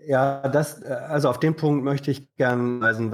ja, 0.07 0.47
das, 0.47 0.81
also 0.83 1.29
auf 1.29 1.39
den 1.39 1.55
Punkt 1.55 1.83
möchte 1.83 2.09
ich 2.11 2.35
gerne 2.37 2.81
weisen, 2.81 3.11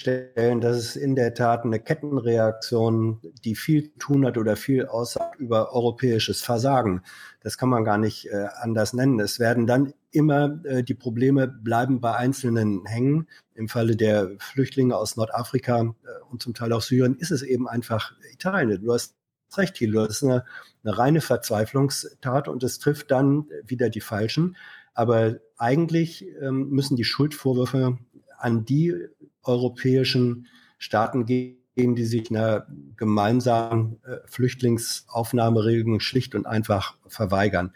stellen, 0.00 0.60
dass 0.60 0.76
es 0.76 0.96
in 0.96 1.14
der 1.14 1.34
Tat 1.34 1.64
eine 1.64 1.78
Kettenreaktion, 1.78 3.20
die 3.44 3.54
viel 3.54 3.90
tun 3.98 4.24
hat 4.24 4.38
oder 4.38 4.56
viel 4.56 4.86
aussagt 4.86 5.38
über 5.38 5.72
europäisches 5.72 6.42
Versagen. 6.42 7.02
Das 7.42 7.58
kann 7.58 7.68
man 7.68 7.84
gar 7.84 7.98
nicht 7.98 8.26
äh, 8.26 8.46
anders 8.60 8.94
nennen. 8.94 9.20
Es 9.20 9.38
werden 9.38 9.66
dann 9.66 9.92
immer 10.10 10.64
äh, 10.64 10.82
die 10.82 10.94
Probleme 10.94 11.46
bleiben 11.48 12.00
bei 12.00 12.16
Einzelnen 12.16 12.86
hängen. 12.86 13.28
Im 13.54 13.68
Falle 13.68 13.94
der 13.94 14.30
Flüchtlinge 14.38 14.96
aus 14.96 15.16
Nordafrika 15.16 15.80
äh, 15.80 16.30
und 16.30 16.42
zum 16.42 16.54
Teil 16.54 16.72
auch 16.72 16.82
Syrien 16.82 17.16
ist 17.16 17.30
es 17.30 17.42
eben 17.42 17.68
einfach 17.68 18.14
Italien. 18.32 18.82
Du 18.82 18.92
hast 18.92 19.14
recht, 19.56 19.74
Thilo. 19.74 20.06
Das 20.06 20.16
ist 20.16 20.24
eine, 20.24 20.44
eine 20.82 20.96
reine 20.96 21.20
Verzweiflungstat 21.20 22.48
und 22.48 22.62
es 22.62 22.78
trifft 22.78 23.10
dann 23.10 23.46
wieder 23.64 23.90
die 23.90 24.00
Falschen. 24.00 24.56
Aber 24.94 25.36
eigentlich 25.58 26.26
ähm, 26.40 26.70
müssen 26.70 26.96
die 26.96 27.04
Schuldvorwürfe 27.04 27.98
an 28.38 28.64
die 28.64 28.94
europäischen 29.42 30.46
Staaten 30.78 31.26
gehen, 31.26 31.56
die 31.76 32.04
sich 32.04 32.30
einer 32.30 32.66
gemeinsamen 32.96 34.02
äh, 34.04 34.16
Flüchtlingsaufnahmeregelung 34.26 36.00
schlicht 36.00 36.34
und 36.34 36.46
einfach 36.46 36.96
verweigern. 37.06 37.72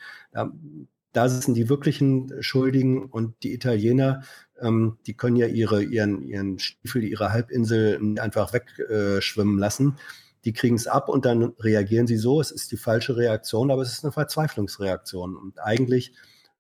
Da 1.13 1.29
sitzen 1.29 1.55
die 1.55 1.69
wirklichen 1.69 2.43
Schuldigen 2.43 3.05
und 3.05 3.37
die 3.45 3.55
Italiener, 3.55 4.25
ähm, 4.61 4.99
die 5.07 5.15
können 5.15 5.37
ja 5.37 5.47
ihre, 5.47 5.83
ihren, 5.83 6.23
ihren 6.23 6.59
Stiefel, 6.59 7.05
ihre 7.05 7.33
Halbinsel 7.33 8.19
einfach 8.19 8.53
wegschwimmen 8.53 9.59
lassen. 9.59 9.97
Die 10.45 10.53
kriegen 10.53 10.75
es 10.75 10.87
ab 10.87 11.09
und 11.09 11.25
dann 11.25 11.55
reagieren 11.59 12.07
sie 12.07 12.17
so. 12.17 12.41
Es 12.41 12.51
ist 12.51 12.73
die 12.73 12.77
falsche 12.77 13.17
Reaktion, 13.17 13.71
aber 13.71 13.83
es 13.83 13.93
ist 13.93 14.05
eine 14.05 14.13
Verzweiflungsreaktion. 14.13 15.37
Und 15.37 15.59
eigentlich 15.61 16.13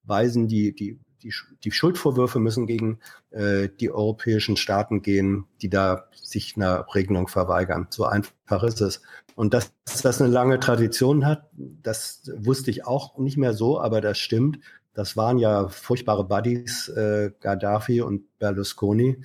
weisen 0.04 0.48
die, 0.48 0.74
die 0.74 1.00
die, 1.24 1.32
die 1.64 1.72
Schuldvorwürfe 1.72 2.38
müssen 2.38 2.66
gegen 2.66 3.00
äh, 3.30 3.68
die 3.80 3.90
europäischen 3.90 4.56
Staaten 4.56 5.02
gehen, 5.02 5.46
die 5.62 5.70
da 5.70 6.04
sich 6.12 6.56
einer 6.56 6.86
Regelung 6.94 7.28
verweigern. 7.28 7.88
So 7.90 8.04
einfach 8.04 8.62
ist 8.62 8.80
es. 8.80 9.02
Und 9.34 9.54
dass 9.54 9.72
das 10.02 10.20
eine 10.20 10.30
lange 10.30 10.60
Tradition 10.60 11.26
hat, 11.26 11.48
das 11.54 12.30
wusste 12.36 12.70
ich 12.70 12.86
auch 12.86 13.18
nicht 13.18 13.36
mehr 13.36 13.54
so, 13.54 13.80
aber 13.80 14.00
das 14.00 14.18
stimmt. 14.18 14.60
Das 14.92 15.16
waren 15.16 15.38
ja 15.38 15.68
furchtbare 15.68 16.24
Buddies, 16.24 16.88
äh, 16.88 17.32
Gaddafi 17.40 18.00
und 18.02 18.38
Berlusconi. 18.38 19.20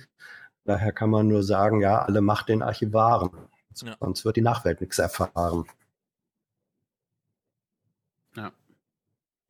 Daher 0.64 0.92
kann 0.92 1.10
man 1.10 1.28
nur 1.28 1.44
sagen, 1.44 1.80
ja, 1.80 2.02
alle 2.02 2.20
Macht 2.20 2.48
den 2.48 2.62
Archivaren. 2.62 3.30
Ja. 3.82 3.96
Sonst 4.00 4.24
wird 4.24 4.36
die 4.36 4.42
Nachwelt 4.42 4.80
nichts 4.80 4.98
erfahren. 4.98 5.64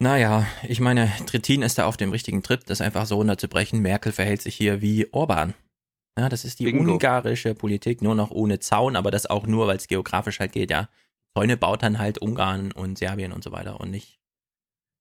Naja, 0.03 0.47
ich 0.67 0.81
meine, 0.81 1.13
Trittin 1.27 1.61
ist 1.61 1.77
da 1.77 1.85
auf 1.85 1.99
dem 1.99 2.11
richtigen 2.11 2.43
Trip, 2.43 2.65
das 2.65 2.81
einfach 2.81 3.05
so 3.05 3.17
runterzubrechen. 3.17 3.81
Merkel 3.81 4.13
verhält 4.13 4.41
sich 4.41 4.55
hier 4.55 4.81
wie 4.81 5.13
Orban. 5.13 5.53
Ja, 6.19 6.31
das 6.31 6.47
ist 6.47 6.59
die 6.59 6.65
Bingo. 6.65 6.93
ungarische 6.93 7.55
Politik, 7.55 8.01
nur 8.01 8.15
noch 8.15 8.31
ohne 8.31 8.61
Zaun, 8.61 8.97
aber 8.97 9.11
das 9.11 9.27
auch 9.27 9.47
nur, 9.47 9.67
weil 9.67 9.77
es 9.77 9.89
geografisch 9.89 10.41
halt 10.41 10.53
geht, 10.53 10.71
ja. 10.71 10.89
Zäune 11.37 11.59
baut 11.59 11.83
dann 11.83 11.99
halt 11.99 12.17
Ungarn 12.17 12.73
und 12.73 12.97
Serbien 12.97 13.33
und 13.33 13.45
so 13.45 13.53
weiter 13.53 13.79
und 13.79 13.91
nicht. 13.91 14.19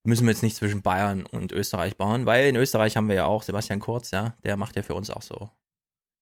Müssen 0.05 0.25
wir 0.25 0.31
jetzt 0.31 0.43
nicht 0.43 0.57
zwischen 0.57 0.81
Bayern 0.81 1.25
und 1.25 1.53
Österreich 1.53 1.95
bauen, 1.95 2.25
weil 2.25 2.49
in 2.49 2.57
Österreich 2.57 2.97
haben 2.97 3.07
wir 3.07 3.15
ja 3.15 3.25
auch 3.25 3.43
Sebastian 3.43 3.79
Kurz, 3.79 4.11
ja, 4.11 4.35
der 4.43 4.57
macht 4.57 4.75
ja 4.75 4.83
für 4.83 4.95
uns 4.95 5.09
auch 5.09 5.21
so. 5.21 5.49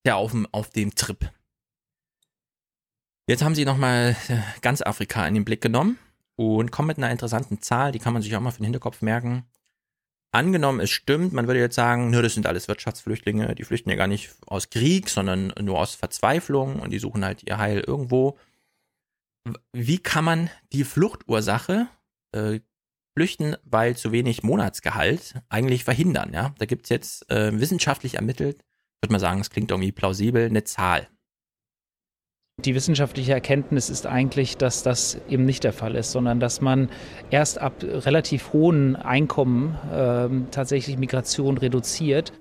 Der 0.05 0.17
auf 0.17 0.31
dem, 0.31 0.47
auf 0.51 0.69
dem 0.69 0.93
Trip. 0.93 1.31
Jetzt 3.27 3.43
haben 3.43 3.55
sie 3.55 3.65
nochmal 3.65 4.15
äh, 4.27 4.37
ganz 4.61 4.83
Afrika 4.83 5.27
in 5.27 5.33
den 5.33 5.45
Blick 5.45 5.61
genommen 5.61 5.97
und 6.37 6.71
kommen 6.71 6.87
mit 6.87 6.97
einer 6.97 7.11
interessanten 7.11 7.61
Zahl, 7.61 7.91
die 7.91 7.99
kann 7.99 8.13
man 8.13 8.21
sich 8.21 8.33
auch 8.35 8.39
mal 8.39 8.51
für 8.51 8.59
den 8.59 8.65
Hinterkopf 8.65 9.01
merken. 9.01 9.45
Angenommen, 10.31 10.79
es 10.79 10.91
stimmt, 10.91 11.33
man 11.33 11.47
würde 11.47 11.59
jetzt 11.59 11.75
sagen, 11.75 12.11
nur 12.11 12.21
das 12.21 12.35
sind 12.35 12.45
alles 12.45 12.67
Wirtschaftsflüchtlinge, 12.67 13.55
die 13.55 13.63
flüchten 13.63 13.89
ja 13.89 13.95
gar 13.95 14.07
nicht 14.07 14.29
aus 14.45 14.69
Krieg, 14.69 15.09
sondern 15.09 15.53
nur 15.59 15.79
aus 15.79 15.95
Verzweiflung 15.95 16.79
und 16.79 16.91
die 16.91 16.99
suchen 16.99 17.25
halt 17.25 17.43
ihr 17.43 17.57
Heil 17.57 17.79
irgendwo. 17.79 18.37
Wie 19.73 19.97
kann 19.97 20.25
man 20.25 20.49
die 20.73 20.83
Fluchtursache 20.83 21.87
äh, 22.33 22.59
flüchten, 23.15 23.55
weil 23.63 23.97
zu 23.97 24.11
wenig 24.11 24.43
Monatsgehalt 24.43 25.41
eigentlich 25.49 25.85
verhindern? 25.85 26.33
Ja, 26.33 26.53
da 26.59 26.65
gibt's 26.65 26.89
jetzt 26.89 27.29
äh, 27.31 27.59
wissenschaftlich 27.59 28.15
ermittelt, 28.15 28.63
würde 29.01 29.13
man 29.13 29.21
sagen, 29.21 29.41
es 29.41 29.49
klingt 29.49 29.71
irgendwie 29.71 29.91
plausibel, 29.91 30.45
eine 30.45 30.65
Zahl. 30.65 31.07
Die 32.65 32.73
wissenschaftliche 32.73 33.33
Erkenntnis 33.33 33.87
ist 33.91 34.07
eigentlich, 34.07 34.57
dass 34.57 34.81
das 34.81 35.19
eben 35.29 35.45
nicht 35.45 35.63
der 35.63 35.73
Fall 35.73 35.93
ist, 35.93 36.11
sondern 36.11 36.39
dass 36.39 36.59
man 36.59 36.89
erst 37.29 37.61
ab 37.61 37.83
relativ 37.83 38.51
hohen 38.51 38.95
Einkommen 38.95 39.75
äh, 39.93 40.27
tatsächlich 40.49 40.97
Migration 40.97 41.59
reduziert. 41.59 42.33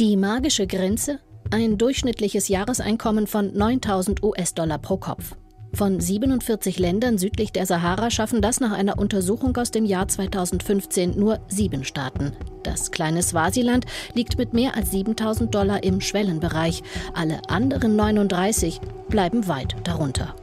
Die 0.00 0.16
magische 0.16 0.66
Grenze? 0.66 1.20
Ein 1.52 1.78
durchschnittliches 1.78 2.48
Jahreseinkommen 2.48 3.28
von 3.28 3.52
9000 3.54 4.20
US-Dollar 4.24 4.78
pro 4.78 4.96
Kopf. 4.96 5.36
Von 5.76 6.00
47 6.00 6.78
Ländern 6.78 7.18
südlich 7.18 7.52
der 7.52 7.66
Sahara 7.66 8.10
schaffen 8.10 8.40
das 8.40 8.60
nach 8.60 8.72
einer 8.72 8.96
Untersuchung 8.98 9.54
aus 9.58 9.70
dem 9.70 9.84
Jahr 9.84 10.08
2015 10.08 11.20
nur 11.20 11.38
sieben 11.48 11.84
Staaten. 11.84 12.34
Das 12.62 12.92
kleine 12.92 13.22
Swasiland 13.22 13.84
liegt 14.14 14.38
mit 14.38 14.54
mehr 14.54 14.74
als 14.74 14.90
7000 14.92 15.54
Dollar 15.54 15.84
im 15.84 16.00
Schwellenbereich. 16.00 16.82
Alle 17.12 17.42
anderen 17.50 17.94
39 17.94 18.80
bleiben 19.10 19.48
weit 19.48 19.76
darunter. 19.86 20.34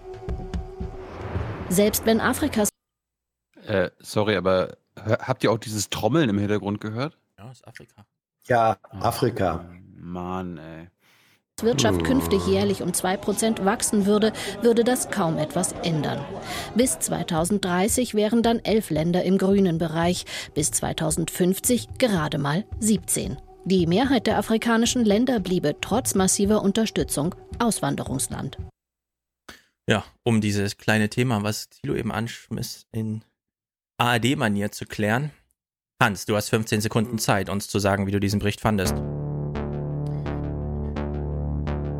Selbst 1.69 2.05
wenn 2.05 2.21
Afrikas. 2.21 2.69
Äh, 3.65 3.89
sorry, 3.97 4.35
aber 4.35 4.77
habt 4.95 5.43
ihr 5.43 5.51
auch 5.51 5.57
dieses 5.57 5.89
Trommeln 5.89 6.29
im 6.29 6.37
Hintergrund 6.37 6.79
gehört? 6.79 7.17
Ja, 7.39 7.49
ist 7.49 7.67
Afrika. 7.67 8.05
Ja, 8.45 8.77
Afrika. 8.91 9.65
Mann, 9.95 10.59
ey. 10.59 10.89
Wirtschaft 11.63 12.03
künftig 12.03 12.45
jährlich 12.47 12.81
um 12.81 12.89
2% 12.89 13.65
wachsen 13.65 14.05
würde, 14.05 14.33
würde 14.61 14.83
das 14.83 15.09
kaum 15.09 15.37
etwas 15.37 15.73
ändern. 15.83 16.23
Bis 16.75 16.99
2030 16.99 18.13
wären 18.13 18.43
dann 18.43 18.59
elf 18.59 18.89
Länder 18.89 19.23
im 19.23 19.37
grünen 19.37 19.77
Bereich, 19.77 20.25
bis 20.53 20.71
2050 20.71 21.97
gerade 21.97 22.37
mal 22.37 22.65
17. 22.79 23.37
Die 23.65 23.87
Mehrheit 23.87 24.27
der 24.27 24.37
afrikanischen 24.37 25.05
Länder 25.05 25.39
bliebe 25.39 25.75
trotz 25.79 26.15
massiver 26.15 26.61
Unterstützung 26.61 27.33
Auswanderungsland. 27.59 28.57
Ja, 29.87 30.03
um 30.23 30.41
dieses 30.41 30.77
kleine 30.77 31.09
Thema, 31.09 31.43
was 31.43 31.69
Thilo 31.69 31.95
eben 31.95 32.11
anschmiss, 32.11 32.85
in 32.91 33.23
ARD-Manier 33.97 34.71
zu 34.71 34.85
klären. 34.85 35.31
Hans, 36.01 36.25
du 36.25 36.35
hast 36.35 36.49
15 36.49 36.81
Sekunden 36.81 37.19
Zeit, 37.19 37.49
uns 37.49 37.67
zu 37.69 37.79
sagen, 37.79 38.07
wie 38.07 38.11
du 38.11 38.19
diesen 38.19 38.39
Bericht 38.39 38.59
fandest. 38.59 38.95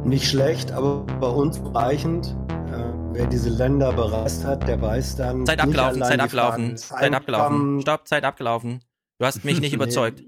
Nicht 0.05 0.29
schlecht, 0.29 0.71
aber 0.71 1.05
bei 1.05 1.27
uns 1.27 1.61
reichend. 1.73 2.35
Äh, 2.49 2.93
wer 3.13 3.25
diese 3.27 3.49
Länder 3.49 3.93
bereist 3.93 4.43
hat, 4.43 4.67
der 4.67 4.81
weiß 4.81 5.15
dann. 5.15 5.45
Zeit 5.45 5.61
abgelaufen, 5.61 6.01
Zeit 6.03 6.19
abgelaufen, 6.19 6.77
Zeit 6.77 7.13
abgelaufen. 7.13 7.81
Stopp, 7.81 8.07
Zeit 8.07 8.23
abgelaufen. 8.25 8.83
Du 9.19 9.25
hast 9.25 9.45
mich 9.45 9.61
nicht 9.61 9.73
überzeugt. 9.73 10.21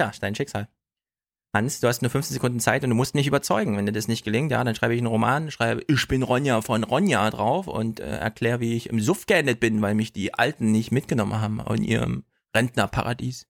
ja, 0.00 0.12
dein 0.20 0.34
Schicksal. 0.36 0.68
Hans, 1.52 1.80
du 1.80 1.88
hast 1.88 2.02
nur 2.02 2.10
15 2.10 2.34
Sekunden 2.34 2.60
Zeit 2.60 2.84
und 2.84 2.90
du 2.90 2.96
musst 2.96 3.14
nicht 3.16 3.26
überzeugen. 3.26 3.76
Wenn 3.76 3.86
dir 3.86 3.92
das 3.92 4.08
nicht 4.08 4.24
gelingt, 4.24 4.52
ja, 4.52 4.62
dann 4.62 4.74
schreibe 4.74 4.94
ich 4.94 5.00
einen 5.00 5.06
Roman, 5.08 5.50
schreibe 5.50 5.82
Ich 5.88 6.06
bin 6.06 6.22
Ronja 6.22 6.62
von 6.62 6.84
Ronja 6.84 7.30
drauf 7.30 7.66
und 7.66 7.98
äh, 7.98 8.18
erkläre, 8.18 8.60
wie 8.60 8.76
ich 8.76 8.88
im 8.88 9.00
Suff 9.00 9.26
geendet 9.26 9.58
bin, 9.60 9.82
weil 9.82 9.94
mich 9.94 10.12
die 10.12 10.34
Alten 10.34 10.70
nicht 10.70 10.92
mitgenommen 10.92 11.40
haben 11.40 11.60
in 11.68 11.82
ihrem 11.82 12.24
Rentnerparadies. 12.54 13.46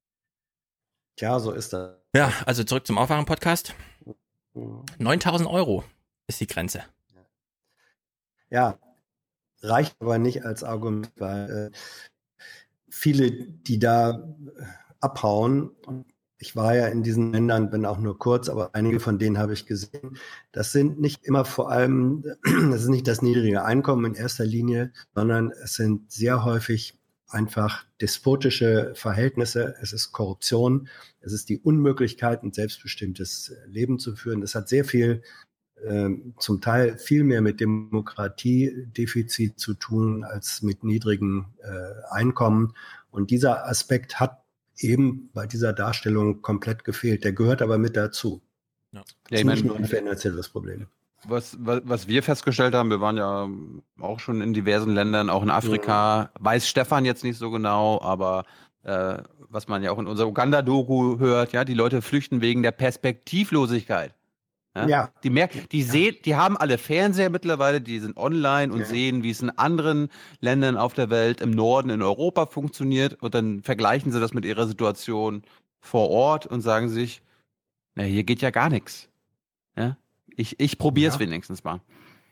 Tja, 1.16 1.38
so 1.38 1.52
ist 1.52 1.72
das. 1.72 2.03
Ja, 2.14 2.32
also 2.46 2.62
zurück 2.62 2.86
zum 2.86 2.96
Aufwachen-Podcast. 2.96 3.74
9000 4.98 5.50
Euro 5.50 5.82
ist 6.28 6.40
die 6.40 6.46
Grenze. 6.46 6.84
Ja, 8.50 8.78
reicht 9.62 9.96
aber 9.98 10.18
nicht 10.18 10.44
als 10.44 10.62
Argument, 10.62 11.10
weil 11.16 11.72
äh, 11.72 11.76
viele, 12.88 13.32
die 13.32 13.80
da 13.80 14.32
abhauen, 15.00 15.70
und 15.86 16.06
ich 16.38 16.54
war 16.54 16.76
ja 16.76 16.86
in 16.86 17.02
diesen 17.02 17.32
Ländern, 17.32 17.70
bin 17.70 17.84
auch 17.84 17.98
nur 17.98 18.16
kurz, 18.16 18.48
aber 18.48 18.76
einige 18.76 19.00
von 19.00 19.18
denen 19.18 19.38
habe 19.38 19.52
ich 19.52 19.66
gesehen. 19.66 20.16
Das 20.52 20.70
sind 20.70 21.00
nicht 21.00 21.24
immer 21.24 21.44
vor 21.44 21.72
allem, 21.72 22.22
das 22.44 22.82
ist 22.82 22.90
nicht 22.90 23.08
das 23.08 23.22
niedrige 23.22 23.64
Einkommen 23.64 24.04
in 24.04 24.14
erster 24.14 24.44
Linie, 24.44 24.92
sondern 25.16 25.50
es 25.50 25.74
sind 25.74 26.12
sehr 26.12 26.44
häufig 26.44 26.96
einfach 27.34 27.84
despotische 28.00 28.92
Verhältnisse, 28.94 29.74
es 29.82 29.92
ist 29.92 30.12
Korruption, 30.12 30.88
es 31.20 31.32
ist 31.32 31.48
die 31.48 31.58
Unmöglichkeit, 31.58 32.42
ein 32.42 32.52
selbstbestimmtes 32.52 33.54
Leben 33.66 33.98
zu 33.98 34.16
führen. 34.16 34.40
Das 34.40 34.54
hat 34.54 34.68
sehr 34.68 34.84
viel, 34.84 35.22
äh, 35.84 36.08
zum 36.38 36.60
Teil 36.60 36.96
viel 36.96 37.24
mehr 37.24 37.42
mit 37.42 37.60
Demokratiedefizit 37.60 39.58
zu 39.58 39.74
tun 39.74 40.24
als 40.24 40.62
mit 40.62 40.84
niedrigen 40.84 41.54
äh, 41.62 42.14
Einkommen. 42.14 42.74
Und 43.10 43.30
dieser 43.30 43.68
Aspekt 43.68 44.20
hat 44.20 44.42
eben 44.78 45.30
bei 45.32 45.46
dieser 45.46 45.72
Darstellung 45.72 46.40
komplett 46.40 46.84
gefehlt. 46.84 47.24
Der 47.24 47.32
gehört 47.32 47.62
aber 47.62 47.78
mit 47.78 47.96
dazu. 47.96 48.42
Ja, 48.92 49.02
ja 49.30 49.38
ich 49.38 49.44
meine, 49.44 49.60
nicht 49.60 49.66
nur 49.66 49.76
ein 49.76 49.84
finanzielles 49.84 50.48
Problem. 50.48 50.86
Was, 51.26 51.56
was, 51.60 51.82
was 51.84 52.08
wir 52.08 52.22
festgestellt 52.22 52.74
haben, 52.74 52.90
wir 52.90 53.00
waren 53.00 53.16
ja 53.16 53.48
auch 54.00 54.20
schon 54.20 54.40
in 54.40 54.52
diversen 54.52 54.94
Ländern, 54.94 55.30
auch 55.30 55.42
in 55.42 55.50
Afrika, 55.50 56.22
ja. 56.22 56.30
weiß 56.40 56.68
Stefan 56.68 57.04
jetzt 57.04 57.24
nicht 57.24 57.38
so 57.38 57.50
genau, 57.50 58.00
aber 58.02 58.44
äh, 58.82 59.18
was 59.48 59.68
man 59.68 59.82
ja 59.82 59.92
auch 59.92 59.98
in 59.98 60.06
unserer 60.06 60.28
Uganda-Doku 60.28 61.18
hört, 61.18 61.52
ja, 61.52 61.64
die 61.64 61.74
Leute 61.74 62.02
flüchten 62.02 62.40
wegen 62.40 62.62
der 62.62 62.72
Perspektivlosigkeit. 62.72 64.14
Ja. 64.76 64.88
ja. 64.88 65.12
Die 65.22 65.30
merken, 65.30 65.66
die 65.70 65.82
sehen, 65.82 66.16
die 66.24 66.34
haben 66.34 66.56
alle 66.56 66.78
Fernseher 66.78 67.30
mittlerweile, 67.30 67.80
die 67.80 68.00
sind 68.00 68.16
online 68.16 68.72
und 68.72 68.80
ja. 68.80 68.86
sehen, 68.86 69.22
wie 69.22 69.30
es 69.30 69.40
in 69.40 69.50
anderen 69.50 70.08
Ländern 70.40 70.76
auf 70.76 70.94
der 70.94 71.10
Welt, 71.10 71.40
im 71.40 71.52
Norden, 71.52 71.90
in 71.90 72.02
Europa 72.02 72.46
funktioniert. 72.46 73.22
Und 73.22 73.34
dann 73.34 73.62
vergleichen 73.62 74.10
sie 74.10 74.20
das 74.20 74.34
mit 74.34 74.44
ihrer 74.44 74.66
Situation 74.66 75.44
vor 75.80 76.10
Ort 76.10 76.46
und 76.46 76.60
sagen 76.60 76.88
sich, 76.88 77.22
na, 77.94 78.02
hier 78.02 78.24
geht 78.24 78.42
ja 78.42 78.50
gar 78.50 78.68
nichts. 78.68 79.08
Ja? 79.76 79.96
Ich, 80.36 80.58
ich 80.60 80.78
probiere 80.78 81.12
es 81.12 81.18
wenigstens 81.18 81.64
mal. 81.64 81.80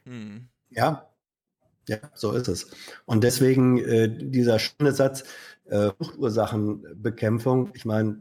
Hm. 0.05 0.49
Ja. 0.71 1.09
Ja, 1.89 1.99
so 2.15 2.33
ist 2.33 2.47
es. 2.47 2.71
Und 3.07 3.25
deswegen 3.25 3.79
äh, 3.79 4.09
dieser 4.09 4.59
schöne 4.61 4.93
Satz, 4.93 5.25
Fluchtursachenbekämpfung. 5.73 7.71
Ich 7.75 7.85
meine, 7.85 8.19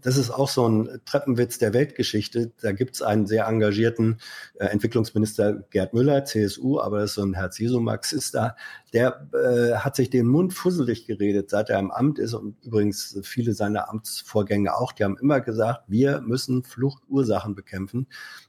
das 0.00 0.16
ist 0.16 0.30
auch 0.30 0.48
so 0.48 0.68
ein 0.68 1.00
Treppenwitz 1.04 1.58
der 1.58 1.72
Weltgeschichte. 1.74 2.52
Da 2.60 2.72
gibt 2.72 2.94
es 2.94 3.02
einen 3.02 3.26
sehr 3.26 3.46
engagierten 3.46 4.18
äh, 4.54 4.66
Entwicklungsminister 4.66 5.64
Gerd 5.70 5.94
Müller, 5.94 6.24
CSU, 6.24 6.80
aber 6.80 7.00
das 7.00 7.10
ist 7.10 7.14
so 7.16 7.22
ein 7.22 7.34
Herz 7.34 7.58
Jesu 7.58 7.80
Marxist 7.80 8.34
da. 8.34 8.56
Der 8.92 9.28
äh, 9.32 9.76
hat 9.76 9.96
sich 9.96 10.10
den 10.10 10.26
Mund 10.26 10.52
fusselig 10.52 11.06
geredet, 11.06 11.50
seit 11.50 11.70
er 11.70 11.78
im 11.78 11.90
Amt 11.90 12.18
ist 12.18 12.34
und 12.34 12.56
übrigens 12.64 13.18
viele 13.22 13.54
seiner 13.54 13.88
Amtsvorgänger 13.88 14.76
auch. 14.76 14.92
Die 14.92 15.04
haben 15.04 15.18
immer 15.18 15.40
gesagt, 15.40 15.84
wir 15.88 16.20
müssen 16.20 16.62
Fluchtursachen 16.62 17.54
bekämpfen. 17.54 18.06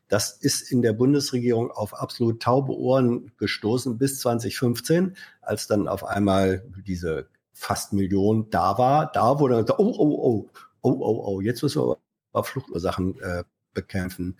Das 0.09 0.37
ist 0.37 0.71
in 0.71 0.81
der 0.81 0.93
Bundesregierung 0.93 1.71
auf 1.71 1.93
absolut 1.93 2.41
taube 2.41 2.73
Ohren 2.77 3.31
gestoßen 3.37 3.97
bis 3.97 4.19
2015, 4.19 5.15
als 5.41 5.67
dann 5.67 5.87
auf 5.87 6.03
einmal 6.03 6.63
diese 6.85 7.27
fast 7.53 7.93
Million 7.93 8.49
da 8.49 8.77
war. 8.77 9.11
Da 9.11 9.39
wurde 9.39 9.61
gesagt, 9.61 9.79
oh, 9.79 9.93
oh, 9.97 10.19
oh, 10.21 10.49
oh, 10.81 10.91
oh, 10.91 11.23
oh, 11.25 11.41
jetzt 11.41 11.63
müssen 11.63 11.81
wir 11.81 11.97
aber 12.33 12.43
Fluchtursachen 12.43 13.19
äh, 13.21 13.43
bekämpfen. 13.73 14.37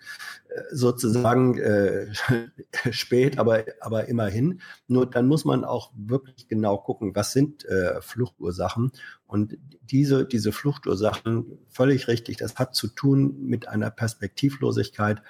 Äh, 0.48 0.62
sozusagen 0.70 1.58
äh, 1.58 2.12
spät, 2.90 3.38
aber, 3.38 3.64
aber 3.80 4.08
immerhin. 4.08 4.60
Nur 4.86 5.06
dann 5.08 5.26
muss 5.26 5.44
man 5.44 5.64
auch 5.64 5.92
wirklich 5.96 6.48
genau 6.48 6.78
gucken, 6.78 7.14
was 7.14 7.32
sind 7.32 7.64
äh, 7.64 8.00
Fluchtursachen. 8.00 8.92
Und 9.26 9.58
diese, 9.82 10.26
diese 10.26 10.52
Fluchtursachen, 10.52 11.58
völlig 11.68 12.08
richtig, 12.08 12.36
das 12.36 12.56
hat 12.56 12.74
zu 12.74 12.88
tun 12.88 13.36
mit 13.40 13.68
einer 13.68 13.90
Perspektivlosigkeit. 13.90 15.22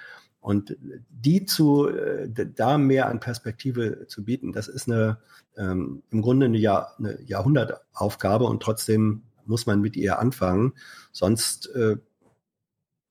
Und 0.45 0.77
die 1.09 1.45
zu, 1.45 1.87
äh, 1.87 2.29
da 2.29 2.77
mehr 2.77 3.09
an 3.09 3.19
Perspektive 3.19 4.05
zu 4.05 4.23
bieten, 4.23 4.53
das 4.53 4.67
ist 4.67 4.87
eine, 4.87 5.17
ähm, 5.57 6.03
im 6.11 6.21
Grunde 6.21 6.45
eine, 6.45 6.59
Jahr, 6.59 6.93
eine 6.99 7.19
Jahrhundertaufgabe 7.23 8.45
und 8.45 8.61
trotzdem 8.61 9.23
muss 9.47 9.65
man 9.65 9.81
mit 9.81 9.95
ihr 9.95 10.19
anfangen. 10.19 10.73
Sonst 11.11 11.73
äh, 11.73 11.97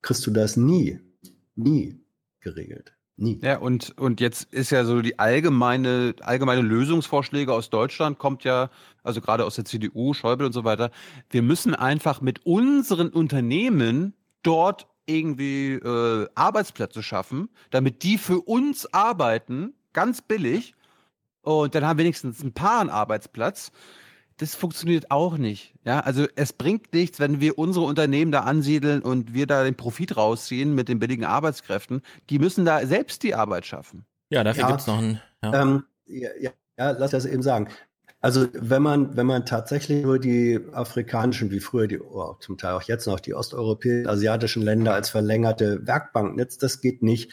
kriegst 0.01 0.25
du 0.25 0.31
das 0.31 0.55
nie, 0.55 1.01
nie 1.55 1.99
geregelt. 2.39 2.95
Nie. 3.17 3.41
Ja, 3.43 3.57
und, 3.57 3.97
und 3.97 4.21
jetzt 4.21 4.53
ist 4.53 4.69
ja 4.69 4.85
so 4.85 5.01
die 5.01 5.19
allgemeine, 5.19 6.15
allgemeine 6.21 6.61
Lösungsvorschläge 6.61 7.51
aus 7.51 7.69
Deutschland 7.69 8.17
kommt 8.17 8.45
ja, 8.45 8.69
also 9.03 9.19
gerade 9.19 9.43
aus 9.43 9.55
der 9.55 9.65
CDU, 9.65 10.13
Schäuble 10.13 10.45
und 10.45 10.53
so 10.53 10.63
weiter. 10.63 10.89
Wir 11.29 11.41
müssen 11.41 11.75
einfach 11.75 12.21
mit 12.21 12.45
unseren 12.45 13.09
Unternehmen 13.09 14.13
dort 14.41 14.87
irgendwie 15.05 15.73
äh, 15.73 16.27
Arbeitsplätze 16.35 17.03
schaffen, 17.03 17.49
damit 17.69 18.03
die 18.03 18.17
für 18.17 18.41
uns 18.41 18.91
arbeiten, 18.93 19.73
ganz 19.93 20.21
billig, 20.21 20.75
und 21.45 21.75
dann 21.75 21.85
haben 21.85 21.97
wir 21.97 22.03
wenigstens 22.03 22.43
ein 22.43 22.53
paar 22.53 22.81
einen 22.81 22.89
Arbeitsplatz. 22.89 23.71
Das 24.37 24.55
funktioniert 24.55 25.11
auch 25.11 25.37
nicht. 25.37 25.75
Ja, 25.85 25.99
also 25.99 26.25
es 26.35 26.53
bringt 26.53 26.91
nichts, 26.91 27.19
wenn 27.19 27.39
wir 27.39 27.57
unsere 27.57 27.85
Unternehmen 27.85 28.31
da 28.31 28.41
ansiedeln 28.41 29.01
und 29.01 29.33
wir 29.33 29.45
da 29.45 29.63
den 29.63 29.75
Profit 29.75 30.17
rausziehen 30.17 30.73
mit 30.73 30.89
den 30.89 30.99
billigen 30.99 31.23
Arbeitskräften. 31.23 32.01
Die 32.31 32.39
müssen 32.39 32.65
da 32.65 32.85
selbst 32.85 33.21
die 33.23 33.35
Arbeit 33.35 33.65
schaffen. 33.65 34.05
Ja, 34.29 34.43
dafür 34.43 34.63
ja, 34.63 34.67
gibt 34.69 34.81
es 34.81 34.87
noch 34.87 34.97
einen. 34.97 35.21
Ja. 35.43 35.61
Ähm, 35.61 35.83
ja, 36.07 36.29
ja, 36.39 36.51
ja, 36.77 36.91
lass 36.91 37.11
das 37.11 37.25
eben 37.25 37.43
sagen. 37.43 37.69
Also 38.25 38.47
wenn 38.53 38.81
man, 38.81 39.15
wenn 39.15 39.27
man 39.27 39.45
tatsächlich 39.45 40.01
nur 40.01 40.17
die 40.17 40.59
afrikanischen, 40.71 41.51
wie 41.51 41.59
früher 41.59 41.85
die, 41.85 41.99
oh, 41.99 42.35
zum 42.39 42.57
Teil 42.57 42.73
auch 42.73 42.81
jetzt 42.81 43.05
noch 43.05 43.19
die 43.19 43.35
osteuropäischen, 43.35 44.09
asiatischen 44.09 44.63
Länder 44.63 44.95
als 44.95 45.11
verlängerte 45.11 45.85
Werkbank 45.85 46.35
nutzt, 46.35 46.63
das 46.63 46.81
geht 46.81 47.03
nicht. 47.03 47.31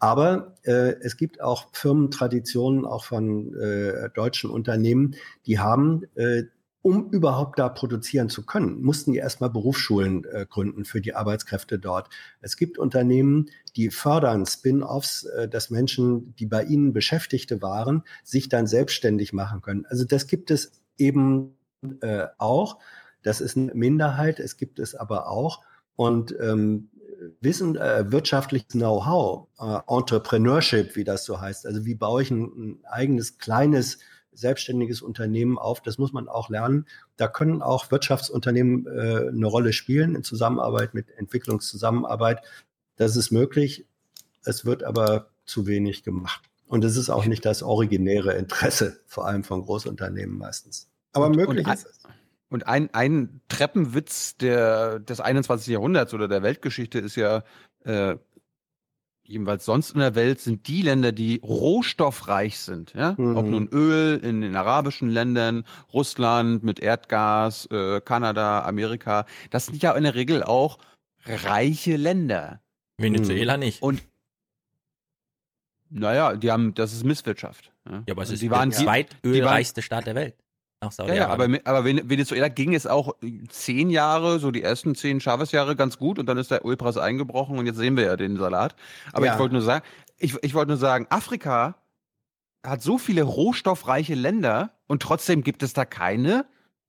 Aber 0.00 0.56
äh, 0.64 0.96
es 1.00 1.16
gibt 1.16 1.40
auch 1.40 1.68
Firmentraditionen, 1.72 2.84
auch 2.84 3.04
von 3.04 3.54
äh, 3.54 4.10
deutschen 4.16 4.50
Unternehmen, 4.50 5.14
die 5.46 5.60
haben, 5.60 6.06
äh, 6.16 6.42
um 6.82 7.10
überhaupt 7.10 7.58
da 7.58 7.68
produzieren 7.68 8.28
zu 8.28 8.44
können, 8.44 8.82
mussten 8.82 9.12
die 9.12 9.18
erstmal 9.18 9.50
Berufsschulen 9.50 10.24
äh, 10.24 10.46
gründen 10.48 10.84
für 10.84 11.00
die 11.00 11.14
Arbeitskräfte 11.14 11.78
dort. 11.78 12.08
Es 12.40 12.56
gibt 12.56 12.76
Unternehmen, 12.76 13.46
die 13.76 13.90
fördern 13.90 14.44
Spin-offs, 14.46 15.24
äh, 15.24 15.48
dass 15.48 15.70
Menschen, 15.70 16.34
die 16.36 16.46
bei 16.46 16.64
ihnen 16.64 16.92
Beschäftigte 16.92 17.62
waren, 17.62 18.02
sich 18.24 18.48
dann 18.48 18.66
selbstständig 18.66 19.32
machen 19.32 19.62
können. 19.62 19.86
Also 19.86 20.04
das 20.04 20.26
gibt 20.26 20.50
es 20.50 20.72
eben 20.98 21.56
äh, 22.00 22.26
auch. 22.38 22.78
Das 23.22 23.40
ist 23.40 23.56
eine 23.56 23.72
Minderheit, 23.74 24.40
es 24.40 24.56
gibt 24.56 24.80
es 24.80 24.96
aber 24.96 25.28
auch. 25.28 25.62
Und 25.94 26.34
ähm, 26.40 26.88
Wissen, 27.40 27.76
äh, 27.76 28.10
wirtschaftliches 28.10 28.72
Know-how, 28.72 29.46
äh, 29.60 29.78
Entrepreneurship, 29.86 30.96
wie 30.96 31.04
das 31.04 31.24
so 31.24 31.40
heißt. 31.40 31.66
Also 31.66 31.84
wie 31.84 31.94
baue 31.94 32.22
ich 32.22 32.30
ein, 32.32 32.42
ein 32.42 32.84
eigenes 32.84 33.38
kleines 33.38 33.98
selbstständiges 34.32 35.02
Unternehmen 35.02 35.58
auf. 35.58 35.80
Das 35.80 35.98
muss 35.98 36.12
man 36.12 36.28
auch 36.28 36.48
lernen. 36.48 36.86
Da 37.16 37.28
können 37.28 37.62
auch 37.62 37.90
Wirtschaftsunternehmen 37.90 38.86
äh, 38.86 39.28
eine 39.28 39.46
Rolle 39.46 39.72
spielen 39.72 40.14
in 40.14 40.22
Zusammenarbeit 40.22 40.94
mit 40.94 41.10
Entwicklungszusammenarbeit. 41.16 42.40
Das 42.96 43.16
ist 43.16 43.30
möglich. 43.30 43.86
Es 44.44 44.64
wird 44.64 44.82
aber 44.82 45.28
zu 45.44 45.66
wenig 45.66 46.02
gemacht. 46.02 46.42
Und 46.66 46.84
es 46.84 46.96
ist 46.96 47.10
auch 47.10 47.26
nicht 47.26 47.44
das 47.44 47.62
originäre 47.62 48.34
Interesse, 48.34 49.00
vor 49.06 49.26
allem 49.26 49.44
von 49.44 49.62
Großunternehmen 49.64 50.38
meistens. 50.38 50.88
Aber 51.12 51.26
und, 51.26 51.36
möglich 51.36 51.66
und 51.66 51.74
ist 51.74 51.86
es. 51.86 52.00
Und 52.48 52.66
ein, 52.66 52.92
ein 52.92 53.40
Treppenwitz 53.48 54.36
der, 54.36 54.98
des 54.98 55.20
21. 55.20 55.68
Jahrhunderts 55.68 56.12
oder 56.12 56.28
der 56.28 56.42
Weltgeschichte 56.42 56.98
ist 56.98 57.16
ja, 57.16 57.44
äh, 57.84 58.16
jedenfalls 59.32 59.64
sonst 59.64 59.92
in 59.92 60.00
der 60.00 60.14
Welt 60.14 60.40
sind 60.40 60.68
die 60.68 60.82
Länder, 60.82 61.10
die 61.10 61.40
rohstoffreich 61.42 62.58
sind. 62.58 62.92
Ja? 62.94 63.14
Mhm. 63.16 63.36
Ob 63.36 63.46
nun 63.46 63.68
Öl 63.68 64.20
in 64.22 64.42
den 64.42 64.54
arabischen 64.54 65.08
Ländern, 65.08 65.64
Russland 65.92 66.62
mit 66.62 66.80
Erdgas, 66.80 67.66
äh, 67.66 68.00
Kanada, 68.00 68.60
Amerika. 68.60 69.26
Das 69.50 69.66
sind 69.66 69.82
ja 69.82 69.92
in 69.92 70.04
der 70.04 70.14
Regel 70.14 70.42
auch 70.42 70.78
reiche 71.24 71.96
Länder. 71.96 72.60
Venezuela 72.98 73.56
mhm. 73.56 73.60
nicht. 73.60 73.82
Und 73.82 74.02
naja, 75.88 76.36
die 76.36 76.50
haben, 76.50 76.74
das 76.74 76.92
ist 76.92 77.04
Misswirtschaft. 77.04 77.72
Ja, 77.86 78.02
ja 78.06 78.14
aber 78.14 78.22
es 78.22 78.30
ist 78.30 78.42
die 78.42 78.50
waren, 78.50 78.70
der 78.70 78.78
zweitölreichste 78.78 79.82
Staat 79.82 80.06
der 80.06 80.14
Welt. 80.14 80.36
Nach 80.82 80.90
Saudi 80.90 81.10
ja, 81.10 81.14
ja, 81.14 81.28
aber, 81.28 81.48
aber 81.64 81.84
Venezuela 81.84 82.48
ging 82.48 82.74
es 82.74 82.88
auch 82.88 83.14
zehn 83.48 83.88
Jahre, 83.88 84.40
so 84.40 84.50
die 84.50 84.62
ersten 84.62 84.96
zehn 84.96 85.20
Chavez-Jahre 85.20 85.76
ganz 85.76 85.96
gut 85.96 86.18
und 86.18 86.26
dann 86.26 86.38
ist 86.38 86.50
der 86.50 86.66
Ölpreis 86.66 86.96
eingebrochen 86.96 87.56
und 87.56 87.66
jetzt 87.66 87.76
sehen 87.76 87.96
wir 87.96 88.04
ja 88.04 88.16
den 88.16 88.36
Salat. 88.36 88.74
Aber 89.12 89.26
ja. 89.26 89.34
ich 89.34 89.38
wollte 89.38 89.54
nur 89.54 89.62
sagen, 89.62 89.84
ich, 90.18 90.36
ich 90.42 90.54
wollte 90.54 90.70
nur 90.70 90.78
sagen, 90.78 91.06
Afrika 91.08 91.76
hat 92.66 92.82
so 92.82 92.98
viele 92.98 93.22
rohstoffreiche 93.22 94.14
Länder 94.14 94.72
und 94.88 95.02
trotzdem 95.02 95.44
gibt 95.44 95.62
es 95.62 95.72
da 95.72 95.84
keine, 95.84 96.46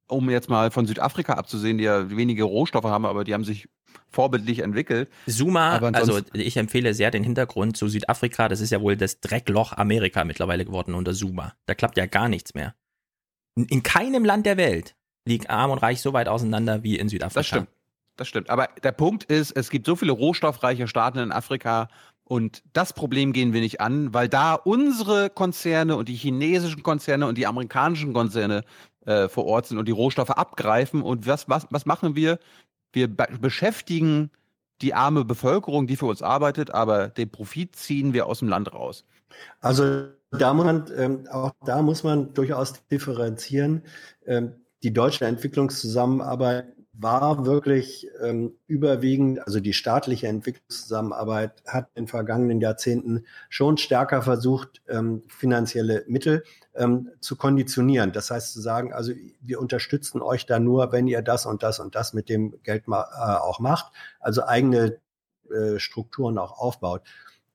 um 0.07 0.27
jetzt 0.31 0.49
mal 0.49 0.71
von 0.71 0.87
Südafrika 0.87 1.33
abzusehen, 1.33 1.77
die 1.77 1.83
ja 1.83 2.09
wenige 2.09 2.45
Rohstoffe 2.45 2.85
haben, 2.85 3.05
aber 3.05 3.23
die 3.23 3.35
haben 3.35 3.43
sich 3.43 3.69
vorbildlich 4.09 4.59
entwickelt. 4.59 5.09
Suma, 5.27 5.77
also 5.77 6.19
ich 6.33 6.57
empfehle 6.57 6.95
sehr 6.95 7.11
den 7.11 7.23
Hintergrund 7.23 7.77
zu 7.77 7.87
Südafrika. 7.87 8.49
Das 8.49 8.59
ist 8.59 8.71
ja 8.71 8.81
wohl 8.81 8.97
das 8.97 9.19
Dreckloch 9.19 9.73
Amerika 9.73 10.23
mittlerweile 10.23 10.65
geworden 10.65 10.95
unter 10.95 11.13
Suma. 11.13 11.53
Da 11.67 11.75
klappt 11.75 11.97
ja 11.97 12.07
gar 12.07 12.27
nichts 12.27 12.55
mehr. 12.55 12.73
In 13.55 13.83
keinem 13.83 14.25
Land 14.25 14.45
der 14.45 14.57
Welt 14.57 14.95
liegt 15.25 15.49
arm 15.49 15.71
und 15.71 15.77
reich 15.77 16.01
so 16.01 16.13
weit 16.13 16.27
auseinander 16.27 16.83
wie 16.83 16.97
in 16.97 17.09
Südafrika. 17.09 17.39
Das 17.39 17.47
stimmt. 17.47 17.67
Das 18.15 18.27
stimmt. 18.27 18.49
Aber 18.49 18.69
der 18.83 18.91
Punkt 18.91 19.23
ist, 19.23 19.51
es 19.51 19.69
gibt 19.69 19.85
so 19.85 19.95
viele 19.95 20.11
rohstoffreiche 20.11 20.87
Staaten 20.87 21.19
in 21.19 21.31
Afrika 21.31 21.87
und 22.25 22.63
das 22.73 22.93
Problem 22.93 23.33
gehen 23.33 23.53
wir 23.53 23.61
nicht 23.61 23.81
an, 23.81 24.13
weil 24.13 24.29
da 24.29 24.53
unsere 24.53 25.29
Konzerne 25.29 25.97
und 25.97 26.09
die 26.09 26.15
chinesischen 26.15 26.83
Konzerne 26.83 27.27
und 27.27 27.37
die 27.37 27.47
amerikanischen 27.47 28.13
Konzerne 28.13 28.63
äh, 29.05 29.27
vor 29.27 29.45
Ort 29.45 29.67
sind 29.67 29.77
und 29.77 29.87
die 29.87 29.91
Rohstoffe 29.93 30.29
abgreifen. 30.29 31.01
Und 31.01 31.27
was, 31.27 31.49
was, 31.49 31.67
was 31.69 31.85
machen 31.85 32.15
wir? 32.15 32.39
Wir 32.93 33.07
be 33.07 33.27
beschäftigen 33.41 34.31
die 34.81 34.93
arme 34.93 35.25
Bevölkerung, 35.25 35.87
die 35.87 35.95
für 35.95 36.05
uns 36.05 36.21
arbeitet, 36.21 36.71
aber 36.71 37.09
den 37.09 37.29
Profit 37.29 37.75
ziehen 37.75 38.13
wir 38.13 38.27
aus 38.27 38.39
dem 38.39 38.49
Land 38.49 38.73
raus. 38.73 39.05
Also 39.61 40.07
da 40.37 40.53
man, 40.53 40.85
ähm, 40.97 41.27
auch 41.31 41.51
da 41.65 41.81
muss 41.81 42.03
man 42.03 42.33
durchaus 42.33 42.85
differenzieren. 42.87 43.83
Ähm, 44.25 44.53
die 44.83 44.93
deutsche 44.93 45.25
Entwicklungszusammenarbeit 45.25 46.65
war 46.93 47.45
wirklich 47.45 48.07
ähm, 48.21 48.53
überwiegend, 48.67 49.39
also 49.45 49.59
die 49.59 49.73
staatliche 49.73 50.27
Entwicklungszusammenarbeit 50.27 51.63
hat 51.65 51.89
in 51.95 52.07
vergangenen 52.07 52.61
Jahrzehnten 52.61 53.25
schon 53.49 53.77
stärker 53.77 54.21
versucht, 54.21 54.83
ähm, 54.87 55.23
finanzielle 55.27 56.03
Mittel 56.07 56.43
ähm, 56.75 57.09
zu 57.19 57.35
konditionieren. 57.35 58.11
Das 58.11 58.29
heißt 58.29 58.53
zu 58.53 58.61
sagen, 58.61 58.93
also 58.93 59.11
wir 59.41 59.59
unterstützen 59.59 60.21
euch 60.21 60.45
da 60.45 60.59
nur, 60.59 60.91
wenn 60.91 61.07
ihr 61.07 61.23
das 61.23 61.47
und 61.47 61.63
das 61.63 61.79
und 61.79 61.95
das 61.95 62.13
mit 62.13 62.29
dem 62.29 62.61
Geld 62.61 62.87
ma 62.87 63.07
äh, 63.11 63.41
auch 63.41 63.59
macht, 63.59 63.91
also 64.19 64.43
eigene 64.43 64.99
äh, 65.49 65.79
Strukturen 65.79 66.37
auch 66.37 66.59
aufbaut 66.59 67.01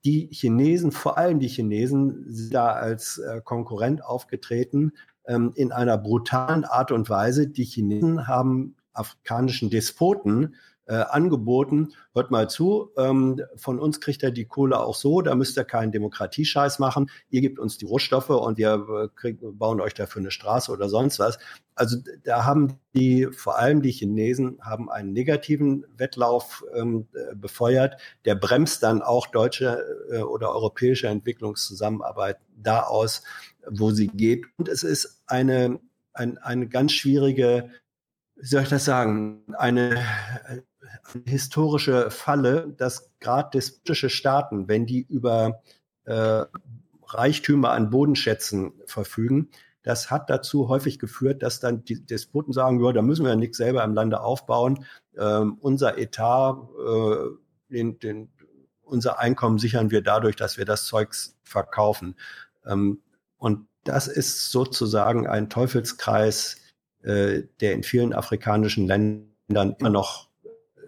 die 0.04 0.28
Chinesen, 0.30 0.92
vor 0.92 1.18
allem 1.18 1.40
die 1.40 1.48
Chinesen, 1.48 2.24
sind 2.28 2.54
da 2.54 2.72
als 2.72 3.18
äh, 3.18 3.40
Konkurrent 3.42 4.04
aufgetreten 4.04 4.92
ähm, 5.26 5.52
in 5.54 5.72
einer 5.72 5.98
brutalen 5.98 6.64
Art 6.64 6.92
und 6.92 7.10
Weise. 7.10 7.48
Die 7.48 7.64
Chinesen 7.64 8.26
haben 8.26 8.76
afrikanischen 8.92 9.70
Despoten 9.70 10.54
äh, 10.88 10.94
angeboten, 10.94 11.92
hört 12.14 12.30
mal 12.30 12.48
zu, 12.48 12.90
ähm, 12.96 13.42
von 13.56 13.78
uns 13.78 14.00
kriegt 14.00 14.22
er 14.22 14.30
die 14.30 14.46
Kohle 14.46 14.80
auch 14.80 14.94
so, 14.94 15.20
da 15.20 15.34
müsst 15.34 15.58
ihr 15.58 15.64
keinen 15.64 15.92
Demokratiescheiß 15.92 16.78
machen, 16.78 17.10
ihr 17.28 17.42
gebt 17.42 17.58
uns 17.58 17.76
die 17.76 17.84
Rohstoffe 17.84 18.30
und 18.30 18.56
wir 18.56 18.86
äh, 18.88 19.08
krieg, 19.14 19.38
bauen 19.42 19.82
euch 19.82 19.92
dafür 19.92 20.20
eine 20.20 20.30
Straße 20.30 20.72
oder 20.72 20.88
sonst 20.88 21.18
was. 21.18 21.38
Also 21.74 21.98
da 22.24 22.46
haben 22.46 22.80
die, 22.94 23.28
vor 23.30 23.58
allem 23.58 23.82
die 23.82 23.92
Chinesen, 23.92 24.58
haben 24.62 24.90
einen 24.90 25.12
negativen 25.12 25.84
Wettlauf 25.94 26.64
ähm, 26.74 27.06
äh, 27.12 27.34
befeuert, 27.34 28.00
der 28.24 28.34
bremst 28.34 28.82
dann 28.82 29.02
auch 29.02 29.26
deutsche 29.26 29.84
äh, 30.10 30.20
oder 30.20 30.52
europäische 30.52 31.08
Entwicklungszusammenarbeit 31.08 32.38
da 32.56 32.84
aus, 32.84 33.22
wo 33.68 33.90
sie 33.90 34.08
geht. 34.08 34.46
Und 34.56 34.68
es 34.68 34.82
ist 34.82 35.22
eine, 35.26 35.80
ein, 36.14 36.38
eine 36.38 36.66
ganz 36.66 36.92
schwierige 36.92 37.68
wie 38.40 38.46
soll 38.46 38.62
ich 38.62 38.68
das 38.68 38.84
sagen, 38.84 39.42
eine, 39.56 40.04
eine 40.44 40.62
historische 41.24 42.10
Falle, 42.10 42.74
dass 42.76 43.10
gerade 43.20 43.50
despotische 43.54 44.10
Staaten, 44.10 44.68
wenn 44.68 44.86
die 44.86 45.02
über 45.02 45.62
äh, 46.04 46.44
Reichtümer 47.06 47.70
an 47.70 47.90
Bodenschätzen 47.90 48.72
verfügen, 48.86 49.50
das 49.82 50.10
hat 50.10 50.28
dazu 50.28 50.68
häufig 50.68 50.98
geführt, 50.98 51.42
dass 51.42 51.60
dann 51.60 51.84
die 51.84 52.04
Despoten 52.04 52.52
sagen, 52.52 52.84
ja, 52.84 52.92
da 52.92 53.00
müssen 53.00 53.24
wir 53.24 53.30
ja 53.30 53.36
nichts 53.36 53.56
selber 53.56 53.82
im 53.84 53.94
Lande 53.94 54.20
aufbauen. 54.20 54.84
Ähm, 55.16 55.56
unser 55.60 55.96
Etat, 55.96 56.58
äh, 56.78 57.14
den, 57.70 57.98
den, 57.98 58.30
unser 58.82 59.18
Einkommen 59.18 59.58
sichern 59.58 59.90
wir 59.90 60.02
dadurch, 60.02 60.36
dass 60.36 60.58
wir 60.58 60.66
das 60.66 60.84
Zeugs 60.84 61.38
verkaufen. 61.42 62.16
Ähm, 62.66 63.00
und 63.38 63.66
das 63.84 64.08
ist 64.08 64.50
sozusagen 64.50 65.26
ein 65.26 65.48
Teufelskreis, 65.48 66.60
äh, 67.02 67.44
der 67.60 67.72
in 67.72 67.82
vielen 67.82 68.12
afrikanischen 68.12 68.86
Ländern 68.86 69.76
immer 69.78 69.90
noch 69.90 70.27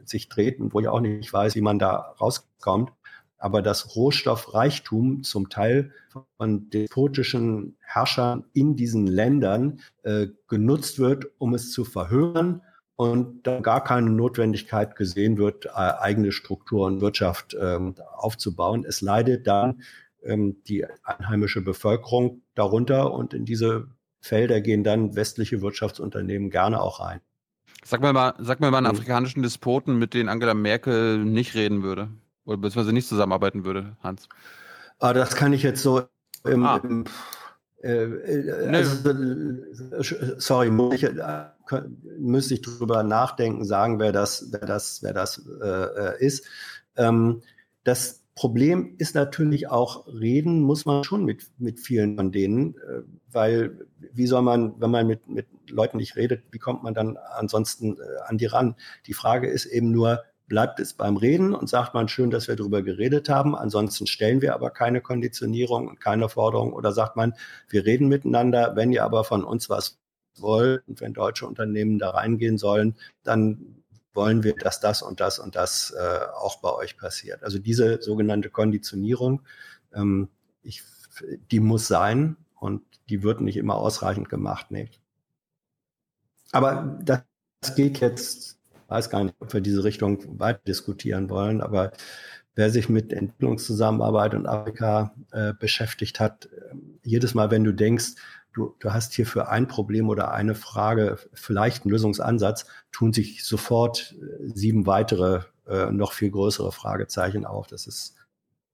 sich 0.04 0.28
dreht 0.28 0.60
und 0.60 0.74
wo 0.74 0.80
ich 0.80 0.88
auch 0.88 1.00
nicht 1.00 1.32
weiß, 1.32 1.54
wie 1.54 1.60
man 1.60 1.78
da 1.78 2.14
rauskommt. 2.20 2.92
Aber 3.38 3.62
das 3.62 3.96
Rohstoffreichtum 3.96 5.22
zum 5.22 5.48
Teil 5.48 5.92
von 6.36 6.68
despotischen 6.68 7.76
Herrschern 7.80 8.44
in 8.52 8.76
diesen 8.76 9.06
Ländern 9.06 9.80
äh, 10.02 10.26
genutzt 10.46 10.98
wird, 10.98 11.26
um 11.38 11.54
es 11.54 11.72
zu 11.72 11.84
verhören 11.84 12.60
und 12.96 13.46
dann 13.46 13.62
gar 13.62 13.82
keine 13.82 14.10
Notwendigkeit 14.10 14.94
gesehen 14.94 15.38
wird, 15.38 15.64
äh, 15.64 15.70
eigene 15.70 16.32
Struktur 16.32 16.86
und 16.86 17.00
Wirtschaft 17.00 17.56
ähm, 17.58 17.94
aufzubauen. 18.14 18.84
Es 18.86 19.00
leidet 19.00 19.46
dann 19.46 19.80
ähm, 20.22 20.62
die 20.64 20.84
einheimische 21.02 21.62
Bevölkerung 21.62 22.42
darunter 22.54 23.14
und 23.14 23.32
in 23.32 23.46
diese 23.46 23.88
Felder 24.20 24.60
gehen 24.60 24.84
dann 24.84 25.16
westliche 25.16 25.62
Wirtschaftsunternehmen 25.62 26.50
gerne 26.50 26.82
auch 26.82 27.00
rein. 27.00 27.22
Sag 27.84 28.00
mir 28.00 28.12
mal, 28.12 28.34
sag 28.38 28.60
mir 28.60 28.70
mal 28.70 28.78
einen 28.78 28.88
hm. 28.88 28.96
afrikanischen 28.96 29.42
Despoten, 29.42 29.98
mit 29.98 30.14
denen 30.14 30.28
Angela 30.28 30.54
Merkel 30.54 31.18
nicht 31.18 31.54
reden 31.54 31.82
würde. 31.82 32.08
Oder 32.44 32.58
beziehungsweise 32.58 32.92
nicht 32.92 33.08
zusammenarbeiten 33.08 33.64
würde, 33.64 33.96
Hans. 34.02 34.28
Ah, 34.98 35.12
das 35.12 35.34
kann 35.34 35.52
ich 35.52 35.62
jetzt 35.62 35.82
so 35.82 36.02
im, 36.44 36.64
ah. 36.64 36.80
im 36.82 37.04
äh, 37.82 38.04
äh 38.04 38.68
also, 38.68 39.10
äh, 39.10 40.34
sorry, 40.38 40.70
muss 40.70 40.94
ich, 40.94 41.08
müsste 42.18 42.54
ich 42.54 42.62
drüber 42.62 43.02
nachdenken, 43.02 43.64
sagen, 43.64 43.98
wer 43.98 44.12
das, 44.12 44.48
wer 44.50 44.60
das, 44.60 45.02
wer 45.02 45.14
das 45.14 45.42
äh, 45.62 46.24
ist. 46.24 46.46
Ähm, 46.96 47.42
das 47.84 48.22
Problem 48.34 48.94
ist 48.98 49.14
natürlich 49.14 49.68
auch, 49.68 50.06
reden 50.06 50.62
muss 50.62 50.86
man 50.86 51.04
schon 51.04 51.24
mit, 51.24 51.50
mit 51.58 51.80
vielen 51.80 52.16
von 52.16 52.32
denen, 52.32 52.74
äh, 52.76 53.02
weil 53.30 53.86
wie 54.12 54.26
soll 54.26 54.42
man, 54.42 54.80
wenn 54.80 54.90
man 54.90 55.06
mit, 55.06 55.28
mit 55.28 55.46
Leuten 55.70 55.98
nicht 55.98 56.16
redet, 56.16 56.44
wie 56.50 56.58
kommt 56.58 56.82
man 56.82 56.94
dann 56.94 57.16
ansonsten 57.16 57.98
äh, 57.98 58.02
an 58.26 58.38
die 58.38 58.46
ran? 58.46 58.74
Die 59.06 59.14
Frage 59.14 59.48
ist 59.48 59.66
eben 59.66 59.90
nur, 59.90 60.22
bleibt 60.50 60.80
es 60.80 60.94
beim 60.94 61.16
Reden 61.16 61.54
und 61.54 61.70
sagt 61.70 61.94
man 61.94 62.08
schön, 62.08 62.30
dass 62.30 62.48
wir 62.48 62.56
darüber 62.56 62.82
geredet 62.82 63.28
haben, 63.28 63.56
ansonsten 63.56 64.06
stellen 64.08 64.42
wir 64.42 64.52
aber 64.54 64.70
keine 64.70 65.00
Konditionierung 65.00 65.86
und 65.86 66.00
keine 66.00 66.28
Forderung 66.28 66.72
oder 66.72 66.92
sagt 66.92 67.14
man, 67.16 67.34
wir 67.68 67.86
reden 67.86 68.08
miteinander, 68.08 68.74
wenn 68.74 68.90
ihr 68.90 69.04
aber 69.04 69.22
von 69.22 69.44
uns 69.44 69.70
was 69.70 69.98
wollt 70.38 70.86
und 70.88 71.00
wenn 71.00 71.14
deutsche 71.14 71.46
Unternehmen 71.46 71.98
da 71.98 72.10
reingehen 72.10 72.58
sollen, 72.58 72.96
dann 73.22 73.80
wollen 74.12 74.42
wir, 74.42 74.54
dass 74.56 74.80
das 74.80 75.02
und 75.02 75.20
das 75.20 75.38
und 75.38 75.54
das 75.54 75.94
äh, 75.96 76.18
auch 76.34 76.60
bei 76.60 76.72
euch 76.72 76.96
passiert. 76.96 77.44
Also 77.44 77.58
diese 77.58 78.02
sogenannte 78.02 78.50
Konditionierung, 78.50 79.42
ähm, 79.94 80.28
ich, 80.62 80.82
die 81.50 81.60
muss 81.60 81.86
sein 81.86 82.36
und 82.58 82.82
die 83.08 83.22
wird 83.22 83.40
nicht 83.40 83.56
immer 83.56 83.76
ausreichend 83.76 84.28
gemacht. 84.28 84.66
Nee. 84.70 84.90
Aber 86.52 86.98
das 87.02 87.22
geht 87.76 88.00
jetzt, 88.00 88.58
weiß 88.88 89.10
gar 89.10 89.24
nicht, 89.24 89.36
ob 89.40 89.52
wir 89.52 89.60
diese 89.60 89.84
Richtung 89.84 90.38
weiter 90.38 90.60
diskutieren 90.66 91.30
wollen, 91.30 91.60
aber 91.60 91.92
wer 92.54 92.70
sich 92.70 92.88
mit 92.88 93.12
Entwicklungszusammenarbeit 93.12 94.34
und 94.34 94.46
Afrika 94.46 95.14
äh, 95.32 95.52
beschäftigt 95.52 96.20
hat, 96.20 96.46
äh, 96.46 96.74
jedes 97.02 97.34
Mal, 97.34 97.50
wenn 97.50 97.64
du 97.64 97.72
denkst, 97.72 98.14
du, 98.52 98.74
du 98.80 98.92
hast 98.92 99.14
hier 99.14 99.26
für 99.26 99.48
ein 99.48 99.68
Problem 99.68 100.08
oder 100.08 100.32
eine 100.32 100.54
Frage 100.54 101.18
vielleicht 101.32 101.84
einen 101.84 101.92
Lösungsansatz, 101.92 102.66
tun 102.92 103.12
sich 103.12 103.44
sofort 103.44 104.16
äh, 104.20 104.48
sieben 104.48 104.86
weitere, 104.86 105.42
äh, 105.68 105.90
noch 105.90 106.12
viel 106.12 106.30
größere 106.30 106.72
Fragezeichen 106.72 107.44
auf. 107.44 107.66
Das 107.68 107.86
ist 107.86 108.16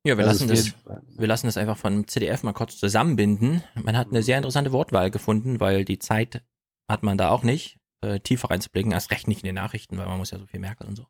ja, 0.04 0.16
wir 0.16 0.24
das 0.24 0.40
lassen, 0.40 0.48
das, 0.48 0.72
wir 1.18 1.26
lassen 1.26 1.46
das 1.46 1.56
einfach 1.56 1.76
von 1.76 2.06
CDF 2.06 2.44
mal 2.44 2.52
kurz 2.52 2.78
zusammenbinden. 2.78 3.64
Man 3.74 3.96
hat 3.96 4.08
eine 4.08 4.22
sehr 4.22 4.36
interessante 4.36 4.70
Wortwahl 4.70 5.10
gefunden, 5.10 5.58
weil 5.58 5.84
die 5.84 5.98
Zeit 5.98 6.42
hat 6.88 7.02
man 7.02 7.18
da 7.18 7.30
auch 7.30 7.42
nicht, 7.42 7.78
äh, 8.02 8.20
tiefer 8.20 8.50
reinzublicken, 8.50 8.92
erst 8.92 9.10
recht 9.10 9.28
nicht 9.28 9.42
in 9.42 9.46
den 9.46 9.54
Nachrichten, 9.54 9.98
weil 9.98 10.06
man 10.06 10.18
muss 10.18 10.30
ja 10.30 10.38
so 10.38 10.46
viel 10.46 10.60
merken 10.60 10.84
und 10.86 10.96
so. 10.96 11.06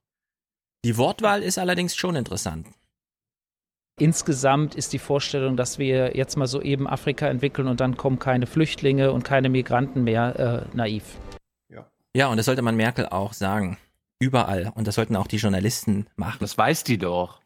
Die 0.85 0.97
Wortwahl 0.97 1.43
ist 1.43 1.59
allerdings 1.59 1.97
schon 1.97 2.17
interessant. 2.17 2.69
Insgesamt 3.99 4.75
ist 4.75 4.93
die 4.93 4.99
Vorstellung, 4.99 5.57
dass 5.57 5.79
wir 5.79 6.17
jetzt 6.17 6.37
mal 6.37 6.47
so 6.47 6.61
eben 6.61 6.87
Afrika 6.87 7.29
entwickeln 7.29 7.67
und 7.67 7.81
dann 7.81 7.97
kommen 7.97 8.19
keine 8.19 8.47
Flüchtlinge 8.47 9.11
und 9.11 9.25
keine 9.25 9.49
Migranten 9.49 10.05
mehr, 10.05 10.67
äh, 10.73 10.77
naiv. 10.77 11.17
Ja, 12.17 12.29
und 12.29 12.39
das 12.39 12.47
sollte 12.47 12.63
man 12.63 12.77
Merkel 12.77 13.05
auch 13.05 13.35
sagen. 13.35 13.77
Überall. 14.19 14.73
Und 14.75 14.87
das 14.87 14.95
sollten 14.95 15.17
auch 15.17 15.27
die 15.27 15.37
Journalisten 15.37 16.07
machen. 16.17 16.39
Das 16.41 16.57
weiß 16.57 16.83
die 16.83 16.97
doch. 16.97 17.43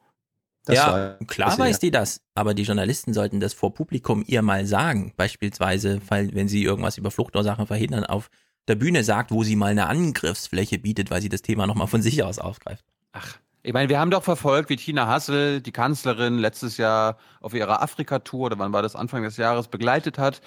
Das 0.65 0.77
ja, 0.77 0.93
war- 0.93 1.15
klar 1.27 1.59
weiß 1.59 1.79
die 1.79 1.91
das. 1.91 2.21
Aber 2.35 2.55
die 2.55 2.63
Journalisten 2.63 3.15
sollten 3.15 3.41
das 3.41 3.55
vor 3.55 3.75
Publikum 3.75 4.23
ihr 4.27 4.43
mal 4.43 4.67
sagen. 4.67 5.13
Beispielsweise, 5.17 6.01
weil, 6.09 6.35
wenn 6.35 6.49
sie 6.49 6.63
irgendwas 6.63 6.99
über 6.99 7.11
Fluchtursachen 7.11 7.67
verhindern, 7.67 8.05
auf 8.05 8.31
der 8.69 8.75
Bühne 8.75 9.03
sagt, 9.03 9.31
wo 9.31 9.43
sie 9.43 9.57
mal 9.57 9.71
eine 9.73 9.87
Angriffsfläche 9.89 10.79
bietet, 10.79 11.11
weil 11.11 11.23
sie 11.23 11.29
das 11.29 11.43
Thema 11.43 11.67
nochmal 11.67 11.87
von 11.89 12.03
sich 12.03 12.23
aus 12.23 12.39
aufgreift. 12.39 12.85
Ich 13.63 13.75
meine, 13.75 13.91
wir 13.91 14.01
haben 14.01 14.11
doch 14.11 14.23
verfolgt, 14.23 14.71
wie 14.71 14.77
Tina 14.77 15.07
Hassel, 15.07 15.61
die 15.61 15.73
Kanzlerin, 15.73 16.39
letztes 16.39 16.79
Jahr 16.79 17.19
auf 17.43 17.53
ihrer 17.53 17.83
Afrika-Tour, 17.83 18.47
oder 18.47 18.59
wann 18.59 18.73
war 18.73 18.81
das, 18.81 18.97
Anfang 18.97 19.23
des 19.23 19.37
Jahres, 19.37 19.69
begleitet 19.69 20.17
hat. 20.17 20.41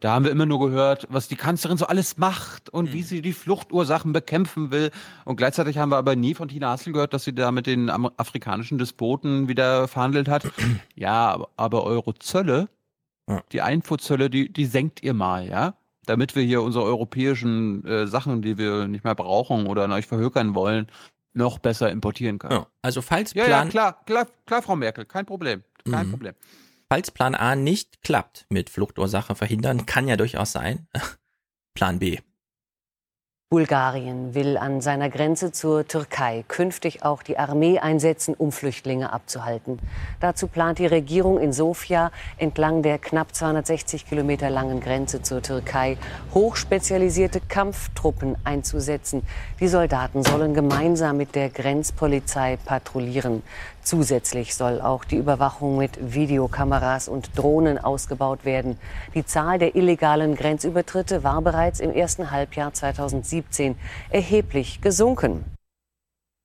Da 0.00 0.12
haben 0.12 0.24
wir 0.24 0.32
immer 0.32 0.46
nur 0.46 0.58
gehört, 0.58 1.06
was 1.08 1.28
die 1.28 1.36
Kanzlerin 1.36 1.78
so 1.78 1.86
alles 1.86 2.18
macht 2.18 2.68
und 2.68 2.92
wie 2.92 3.02
sie 3.02 3.22
die 3.22 3.32
Fluchtursachen 3.32 4.12
bekämpfen 4.12 4.72
will. 4.72 4.90
Und 5.24 5.36
gleichzeitig 5.36 5.78
haben 5.78 5.90
wir 5.90 5.98
aber 5.98 6.16
nie 6.16 6.34
von 6.34 6.48
Tina 6.48 6.70
Hassel 6.70 6.92
gehört, 6.92 7.14
dass 7.14 7.22
sie 7.22 7.34
da 7.34 7.52
mit 7.52 7.68
den 7.68 7.90
afrikanischen 7.90 8.78
Despoten 8.78 9.46
wieder 9.46 9.86
verhandelt 9.86 10.28
hat. 10.28 10.50
ja, 10.96 11.38
aber, 11.56 11.84
eure 11.84 12.14
Zölle, 12.14 12.68
die 13.52 13.62
Einfuhrzölle, 13.62 14.30
die, 14.30 14.52
die 14.52 14.66
senkt 14.66 15.02
ihr 15.04 15.14
mal, 15.14 15.46
ja? 15.48 15.74
Damit 16.06 16.34
wir 16.34 16.42
hier 16.42 16.62
unsere 16.62 16.86
europäischen 16.86 17.84
äh, 17.84 18.06
Sachen, 18.06 18.40
die 18.40 18.56
wir 18.56 18.88
nicht 18.88 19.04
mehr 19.04 19.14
brauchen 19.14 19.66
oder 19.66 19.84
an 19.84 19.92
euch 19.92 20.06
verhökern 20.06 20.54
wollen, 20.54 20.86
noch 21.38 21.58
besser 21.58 21.90
importieren 21.90 22.38
können. 22.38 22.52
Ja, 22.52 22.66
also 22.82 23.00
falls 23.00 23.32
Ja, 23.32 23.44
Plan, 23.44 23.66
ja, 23.68 23.70
klar, 23.70 24.04
klar, 24.04 24.26
klar, 24.44 24.60
Frau 24.62 24.76
Merkel, 24.76 25.06
kein 25.06 25.24
Problem. 25.24 25.64
Kein 25.90 26.06
Mhm. 26.06 26.10
Problem. 26.10 26.34
falls 26.90 27.10
Plan 27.10 27.34
A 27.34 27.54
nicht 27.56 28.02
klappt 28.02 28.46
mit 28.50 28.68
Fluchtursache 28.68 29.34
verhindern, 29.34 29.86
kann 29.86 30.06
ja 30.08 30.16
durchaus 30.16 30.52
sein. 30.52 30.86
Plan 31.74 31.98
B. 31.98 32.18
Bulgarien 33.50 34.34
will 34.34 34.58
an 34.58 34.82
seiner 34.82 35.08
Grenze 35.08 35.52
zur 35.52 35.88
Türkei 35.88 36.44
künftig 36.48 37.02
auch 37.02 37.22
die 37.22 37.38
Armee 37.38 37.78
einsetzen, 37.78 38.34
um 38.34 38.52
Flüchtlinge 38.52 39.10
abzuhalten. 39.10 39.78
Dazu 40.20 40.48
plant 40.48 40.78
die 40.78 40.86
Regierung 40.86 41.40
in 41.40 41.54
Sofia 41.54 42.12
entlang 42.36 42.82
der 42.82 42.98
knapp 42.98 43.34
260 43.34 44.04
Kilometer 44.06 44.50
langen 44.50 44.80
Grenze 44.80 45.22
zur 45.22 45.40
Türkei 45.40 45.96
hochspezialisierte 46.34 47.40
Kampftruppen 47.40 48.36
einzusetzen. 48.44 49.22
Die 49.60 49.68
Soldaten 49.68 50.24
sollen 50.24 50.52
gemeinsam 50.52 51.16
mit 51.16 51.34
der 51.34 51.48
Grenzpolizei 51.48 52.58
patrouillieren. 52.62 53.42
Zusätzlich 53.88 54.54
soll 54.54 54.82
auch 54.82 55.02
die 55.02 55.16
Überwachung 55.16 55.78
mit 55.78 56.12
Videokameras 56.12 57.08
und 57.08 57.30
Drohnen 57.38 57.78
ausgebaut 57.78 58.44
werden. 58.44 58.76
Die 59.14 59.24
Zahl 59.24 59.58
der 59.58 59.76
illegalen 59.76 60.34
Grenzübertritte 60.34 61.24
war 61.24 61.40
bereits 61.40 61.80
im 61.80 61.90
ersten 61.90 62.30
Halbjahr 62.30 62.74
2017 62.74 63.78
erheblich 64.10 64.82
gesunken. 64.82 65.42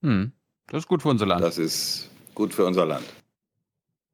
Hm. 0.04 0.32
Das 0.68 0.84
ist 0.84 0.88
gut 0.88 1.02
für 1.02 1.10
unser 1.10 1.26
Land. 1.26 1.44
Das 1.44 1.58
ist 1.58 2.10
gut 2.34 2.54
für 2.54 2.66
unser 2.66 2.86
Land. 2.86 3.04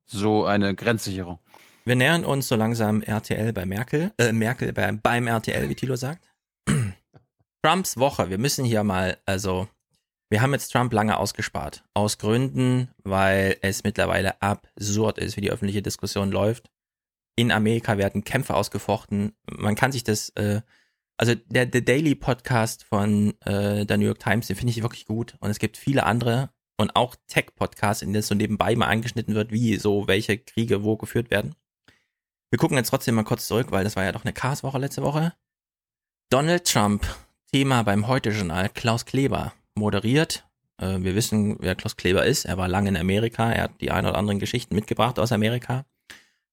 So 0.07 0.45
eine 0.45 0.73
Grenzsicherung. 0.73 1.38
Wir 1.85 1.95
nähern 1.95 2.26
uns 2.26 2.47
so 2.47 2.56
langsam 2.56 3.03
RTL 3.03 3.53
bei 3.53 3.68
Merkel, 3.68 4.11
äh, 4.18 4.31
Merkel 4.31 4.73
bei, 4.73 4.91
beim 4.91 5.27
RTL, 5.27 5.69
wie 5.69 5.76
Thilo 5.76 5.95
sagt. 5.95 6.27
Trumps 7.64 7.95
Woche. 7.95 8.31
Wir 8.31 8.39
müssen 8.39 8.65
hier 8.65 8.84
mal, 8.84 9.19
also, 9.27 9.68
wir 10.30 10.41
haben 10.41 10.53
jetzt 10.53 10.72
Trump 10.72 10.93
lange 10.93 11.18
ausgespart. 11.18 11.84
Aus 11.93 12.19
Gründen, 12.19 12.89
weil 13.03 13.57
es 13.61 13.84
mittlerweile 13.84 14.41
absurd 14.41 15.18
ist, 15.18 15.35
wie 15.35 15.41
die 15.41 15.51
öffentliche 15.51 15.81
Diskussion 15.81 16.31
läuft. 16.31 16.69
In 17.35 17.51
Amerika 17.51 17.97
werden 17.97 18.23
Kämpfe 18.23 18.53
ausgefochten. 18.53 19.34
Man 19.49 19.76
kann 19.76 19.91
sich 19.91 20.03
das, 20.03 20.30
äh, 20.31 20.61
also 21.18 21.34
der, 21.34 21.65
der 21.65 21.81
Daily 21.81 22.14
Podcast 22.14 22.84
von 22.84 23.34
äh, 23.41 23.85
der 23.85 23.97
New 23.97 24.06
York 24.06 24.19
Times, 24.19 24.47
den 24.47 24.56
finde 24.56 24.72
ich 24.72 24.84
wirklich 24.84 25.06
gut. 25.06 25.35
Und 25.39 25.49
es 25.49 25.57
gibt 25.57 25.77
viele 25.77 26.03
andere 26.03 26.51
und 26.77 26.95
auch 26.95 27.15
Tech-Podcasts, 27.27 28.03
in 28.03 28.14
denen 28.14 28.23
so 28.23 28.35
nebenbei 28.35 28.76
mal 28.76 28.88
angeschnitten 28.88 29.34
wird, 29.34 29.51
wie 29.51 29.77
so 29.77 30.07
welche 30.07 30.38
Kriege 30.38 30.84
wo 30.84 30.95
geführt 30.95 31.31
werden. 31.31 31.56
Wir 32.51 32.60
gucken 32.60 32.77
jetzt 32.77 32.89
trotzdem 32.89 33.15
mal 33.15 33.23
kurz 33.23 33.47
zurück, 33.47 33.72
weil 33.72 33.84
das 33.84 33.95
war 33.95 34.03
ja 34.03 34.11
doch 34.11 34.26
eine 34.26 34.34
Chaos-Woche 34.34 34.77
letzte 34.77 35.01
Woche. 35.01 35.34
Donald 36.30 36.65
Trump, 36.65 37.06
Thema 37.51 37.84
beim 37.84 38.07
Heute-Journal, 38.07 38.69
Klaus 38.69 39.06
Kleber 39.06 39.53
moderiert. 39.80 40.45
Äh, 40.77 40.99
wir 40.99 41.15
wissen, 41.15 41.57
wer 41.60 41.76
Klaus 41.76 41.97
Kleber 41.97 42.26
ist. 42.26 42.45
Er 42.45 42.57
war 42.57 42.68
lange 42.68 42.89
in 42.89 42.97
Amerika. 42.97 43.51
Er 43.51 43.64
hat 43.64 43.81
die 43.81 43.91
ein 43.91 44.06
oder 44.06 44.18
anderen 44.18 44.39
Geschichten 44.39 44.76
mitgebracht 44.76 45.18
aus 45.18 45.31
Amerika. 45.31 45.85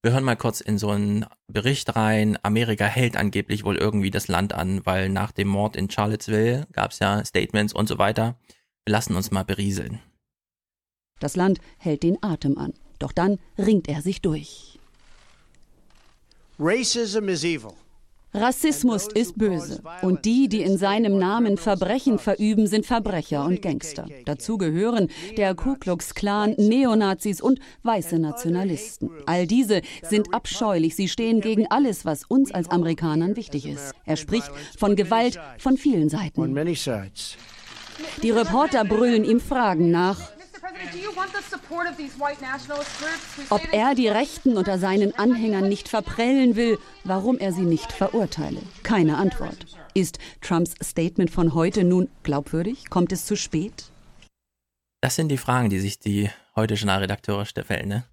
Wir 0.02 0.12
hören 0.12 0.24
mal 0.24 0.36
kurz 0.36 0.60
in 0.60 0.78
so 0.78 0.90
einen 0.90 1.26
Bericht 1.48 1.96
rein. 1.96 2.38
Amerika 2.42 2.84
hält 2.84 3.16
angeblich 3.16 3.64
wohl 3.64 3.76
irgendwie 3.76 4.10
das 4.10 4.28
Land 4.28 4.54
an, 4.54 4.86
weil 4.86 5.08
nach 5.08 5.32
dem 5.32 5.48
Mord 5.48 5.74
in 5.74 5.90
Charlottesville 5.90 6.66
gab 6.72 6.92
es 6.92 7.00
ja 7.00 7.24
Statements 7.24 7.72
und 7.72 7.88
so 7.88 7.98
weiter. 7.98 8.38
Wir 8.84 8.92
lassen 8.92 9.16
uns 9.16 9.32
mal 9.32 9.44
berieseln. 9.44 10.00
Das 11.18 11.34
Land 11.34 11.58
hält 11.78 12.02
den 12.02 12.22
Atem 12.22 12.56
an. 12.56 12.72
Doch 12.98 13.12
dann 13.12 13.38
ringt 13.58 13.88
er 13.88 14.00
sich 14.00 14.22
durch. 14.22 14.78
Racism 16.58 17.28
is 17.28 17.44
evil. 17.44 17.72
Rassismus 18.34 19.08
ist 19.14 19.38
böse. 19.38 19.80
Und 20.02 20.24
die, 20.24 20.48
die 20.48 20.62
in 20.62 20.76
seinem 20.76 21.18
Namen 21.18 21.56
Verbrechen 21.56 22.18
verüben, 22.18 22.66
sind 22.66 22.84
Verbrecher 22.84 23.44
und 23.44 23.62
Gangster. 23.62 24.06
Dazu 24.26 24.58
gehören 24.58 25.08
der 25.36 25.54
Ku 25.54 25.76
Klux 25.76 26.14
Klan, 26.14 26.54
Neonazis 26.58 27.40
und 27.40 27.60
weiße 27.82 28.18
Nationalisten. 28.18 29.10
All 29.24 29.46
diese 29.46 29.80
sind 30.02 30.34
abscheulich. 30.34 30.96
Sie 30.96 31.08
stehen 31.08 31.40
gegen 31.40 31.66
alles, 31.68 32.04
was 32.04 32.24
uns 32.24 32.52
als 32.52 32.70
Amerikanern 32.70 33.36
wichtig 33.36 33.66
ist. 33.66 33.92
Er 34.04 34.16
spricht 34.16 34.50
von 34.78 34.96
Gewalt 34.96 35.40
von 35.58 35.76
vielen 35.76 36.08
Seiten. 36.10 36.54
Die 38.22 38.30
Reporter 38.30 38.84
brüllen 38.84 39.24
ihm 39.24 39.40
Fragen 39.40 39.90
nach. 39.90 40.35
Ob 43.50 43.72
er 43.72 43.94
die 43.94 44.08
Rechten 44.08 44.56
unter 44.56 44.78
seinen 44.78 45.14
Anhängern 45.14 45.68
nicht 45.68 45.88
verprellen 45.88 46.56
will, 46.56 46.78
warum 47.04 47.38
er 47.38 47.52
sie 47.52 47.62
nicht 47.62 47.92
verurteile. 47.92 48.60
Keine 48.82 49.16
Antwort. 49.16 49.66
Ist 49.94 50.18
Trumps 50.40 50.74
Statement 50.82 51.30
von 51.30 51.54
heute 51.54 51.84
nun 51.84 52.08
glaubwürdig? 52.22 52.90
Kommt 52.90 53.12
es 53.12 53.24
zu 53.24 53.36
spät? 53.36 53.90
Das 55.00 55.16
sind 55.16 55.28
die 55.28 55.38
Fragen, 55.38 55.70
die 55.70 55.78
sich 55.78 55.98
die 55.98 56.30
heute 56.54 56.74
Journalredakteure 56.74 57.46
stellen. 57.46 57.88
Ne? 57.88 58.04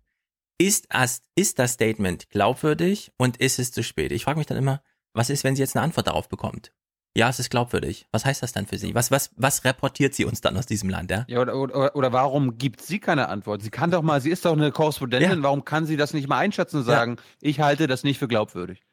Ist, 0.57 0.87
das, 0.89 1.21
ist 1.35 1.59
das 1.59 1.73
Statement 1.73 2.29
glaubwürdig 2.29 3.11
und 3.17 3.37
ist 3.37 3.59
es 3.59 3.71
zu 3.71 3.83
spät? 3.83 4.11
Ich 4.11 4.23
frage 4.23 4.37
mich 4.37 4.47
dann 4.47 4.57
immer, 4.57 4.81
was 5.13 5.29
ist, 5.29 5.43
wenn 5.43 5.55
sie 5.55 5.61
jetzt 5.61 5.75
eine 5.75 5.83
Antwort 5.83 6.07
darauf 6.07 6.29
bekommt? 6.29 6.71
Ja, 7.15 7.29
es 7.29 7.39
ist 7.39 7.51
glaubwürdig. 7.51 8.07
Was 8.11 8.25
heißt 8.25 8.41
das 8.41 8.53
dann 8.53 8.65
für 8.65 8.79
sie? 8.79 8.95
Was, 8.95 9.11
was, 9.11 9.29
was 9.35 9.63
reportiert 9.65 10.15
sie 10.15 10.25
uns 10.25 10.41
dann 10.41 10.57
aus 10.57 10.65
diesem 10.65 10.89
Land, 10.89 11.11
ja? 11.11 11.25
Ja, 11.27 11.41
oder, 11.41 11.55
oder, 11.55 11.95
oder 11.95 12.11
warum 12.11 12.57
gibt 12.57 12.81
sie 12.81 12.99
keine 12.99 13.29
Antwort? 13.29 13.61
Sie 13.61 13.69
kann 13.69 13.91
doch 13.91 14.01
mal, 14.01 14.19
sie 14.19 14.31
ist 14.31 14.45
doch 14.45 14.53
eine 14.53 14.71
Korrespondentin, 14.71 15.43
warum 15.43 15.63
kann 15.63 15.85
sie 15.85 15.95
das 15.95 16.13
nicht 16.13 16.27
mal 16.27 16.39
einschätzen 16.39 16.77
und 16.77 16.85
sagen, 16.85 17.17
ich 17.39 17.59
halte 17.59 17.85
das 17.85 18.03
nicht 18.03 18.17
für 18.17 18.27
glaubwürdig? 18.27 18.83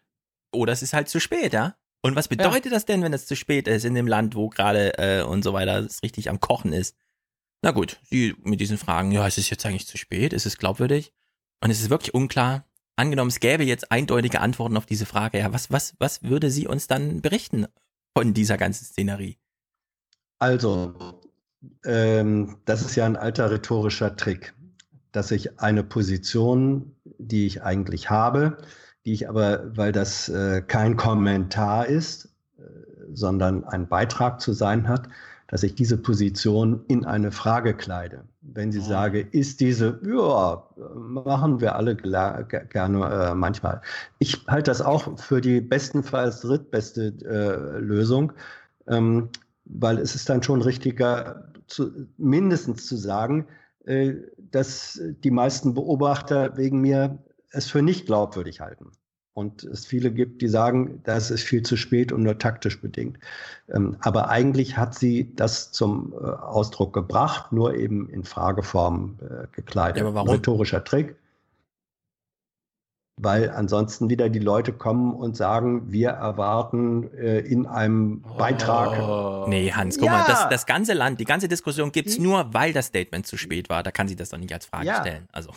Oder 0.53 0.73
es 0.73 0.83
ist 0.83 0.93
halt 0.93 1.09
zu 1.09 1.19
spät, 1.19 1.55
ja? 1.55 1.77
Und 2.03 2.15
was 2.15 2.29
bedeutet 2.29 2.73
das 2.73 2.85
denn, 2.85 3.03
wenn 3.03 3.13
es 3.13 3.27
zu 3.27 3.37
spät 3.37 3.69
ist 3.69 3.85
in 3.85 3.95
dem 3.95 4.07
Land, 4.07 4.35
wo 4.35 4.49
gerade 4.49 4.99
äh, 4.99 5.23
und 5.23 5.43
so 5.43 5.53
weiter 5.53 5.79
es 5.79 6.03
richtig 6.03 6.29
am 6.29 6.41
Kochen 6.41 6.73
ist? 6.73 6.97
Na 7.63 7.71
gut, 7.71 8.01
sie 8.03 8.35
mit 8.43 8.61
diesen 8.61 8.79
Fragen, 8.79 9.13
ja, 9.13 9.27
ist 9.27 9.39
es 9.39 9.51
jetzt 9.51 9.65
eigentlich 9.65 9.87
zu 9.87 9.99
spät? 9.99 10.33
Ist 10.33 10.47
es 10.47 10.59
glaubwürdig? 10.59 11.13
Und 11.63 11.71
es 11.71 11.81
ist 11.81 11.91
wirklich 11.91 12.15
unklar. 12.15 12.67
Angenommen, 12.97 13.31
es 13.31 13.41
gäbe 13.41 13.65
jetzt 13.65 13.93
eindeutige 13.93 14.41
Antworten 14.41 14.77
auf 14.77 14.87
diese 14.87 15.07
Frage, 15.07 15.39
ja, 15.39 15.53
was, 15.55 15.71
was, 15.71 15.95
was 15.99 16.23
würde 16.23 16.51
sie 16.51 16.67
uns 16.67 16.87
dann 16.87 17.23
berichten 17.23 17.67
von 18.17 18.35
dieser 18.35 18.57
ganzen 18.57 18.85
Szenerie? 18.85 19.37
Also, 20.39 21.21
ähm, 21.85 22.57
das 22.65 22.83
ist 22.83 22.97
ja 22.97 23.07
ein 23.07 23.17
alter 23.17 23.51
rhetorischer 23.51 24.17
Trick, 24.17 24.55
dass 25.13 25.31
ich 25.31 25.61
eine 25.61 25.85
Position, 25.85 26.97
die 27.19 27.47
ich 27.47 27.63
eigentlich 27.63 28.11
habe, 28.11 28.59
die 29.05 29.13
ich 29.13 29.29
aber, 29.29 29.77
weil 29.77 29.93
das 29.93 30.29
äh, 30.29 30.63
kein 30.63 30.97
Kommentar 30.97 31.87
ist, 31.87 32.27
äh, 32.59 32.63
sondern 33.13 33.65
ein 33.65 33.89
Beitrag 33.89 34.41
zu 34.41 34.53
sein 34.53 34.89
hat, 34.89 35.09
dass 35.47 35.63
ich 35.63 35.75
diese 35.75 35.99
Position 35.99 36.85
in 36.89 37.05
eine 37.05 37.33
Frage 37.33 37.75
kleide. 37.75 38.25
Wenn 38.43 38.73
sie 38.73 38.81
sage, 38.81 39.21
ist 39.21 39.61
diese, 39.61 40.01
ja, 40.03 40.67
machen 40.95 41.61
wir 41.61 41.77
alle 41.77 41.95
gerne 41.95 43.31
äh, 43.31 43.35
manchmal. 43.35 43.83
Ich 44.19 44.47
halte 44.49 44.71
das 44.71 44.81
auch 44.81 45.19
für 45.19 45.43
die 45.43 45.61
bestenfalls 45.61 46.41
drittbeste 46.41 47.15
äh, 47.25 47.79
Lösung, 47.79 48.33
ähm, 48.87 49.29
weil 49.67 49.99
es 49.99 50.15
ist 50.15 50.29
dann 50.31 50.43
schon 50.43 50.63
richtiger, 50.63 51.53
zu, 51.67 52.09
mindestens 52.17 52.87
zu 52.87 52.97
sagen, 52.97 53.47
äh, 53.85 54.15
dass 54.39 54.99
die 55.23 55.31
meisten 55.31 55.75
Beobachter 55.75 56.57
wegen 56.57 56.81
mir 56.81 57.19
es 57.51 57.71
für 57.71 57.83
nicht 57.83 58.07
glaubwürdig 58.07 58.61
halten. 58.61 58.93
Und 59.41 59.65
es 59.65 59.87
viele 59.87 60.11
gibt, 60.11 60.43
die 60.43 60.49
sagen, 60.49 61.01
das 61.05 61.31
ist 61.31 61.45
viel 61.45 61.63
zu 61.63 61.79
spät 61.79 62.13
und 62.13 62.23
nur 62.23 62.37
taktisch 62.37 62.79
bedingt. 62.83 63.19
Ähm, 63.73 63.97
aber 64.01 64.29
eigentlich 64.29 64.77
hat 64.77 64.95
sie 64.95 65.35
das 65.35 65.73
zum 65.73 66.13
äh, 66.13 66.27
Ausdruck 66.27 66.93
gebracht, 66.93 67.51
nur 67.51 67.75
eben 67.75 68.11
in 68.11 68.25
Frageform 68.25 69.19
äh, 69.23 69.47
gekleidet. 69.53 69.97
Ja, 69.97 70.03
aber 70.03 70.15
warum? 70.15 70.29
Rhetorischer 70.29 70.85
Trick. 70.85 71.17
Weil 73.17 73.49
ansonsten 73.49 74.11
wieder 74.11 74.29
die 74.29 74.41
Leute 74.41 74.75
kommen 74.75 75.15
und 75.15 75.39
sagen, 75.39 75.91
wir 75.91 76.11
erwarten 76.11 77.11
äh, 77.15 77.39
in 77.39 77.65
einem 77.65 78.21
Beitrag. 78.37 78.99
Oh. 79.01 79.49
Nee, 79.49 79.73
Hans, 79.73 79.97
guck 79.97 80.05
ja. 80.05 80.19
mal, 80.19 80.27
das, 80.27 80.51
das 80.51 80.67
ganze 80.67 80.93
Land, 80.93 81.19
die 81.19 81.25
ganze 81.25 81.49
Diskussion 81.49 81.93
gibt 81.93 82.11
es 82.11 82.19
nur, 82.19 82.53
weil 82.53 82.75
das 82.75 82.87
Statement 82.87 83.27
zu 83.27 83.39
spät 83.39 83.71
war. 83.71 83.83
Da 83.83 83.91
kann 83.91 84.07
sie 84.07 84.17
das 84.17 84.29
doch 84.29 84.39
nicht 84.39 84.53
als 84.53 84.67
Frage 84.67 84.87
ja. 84.87 85.01
stellen. 85.01 85.27
Also 85.33 85.51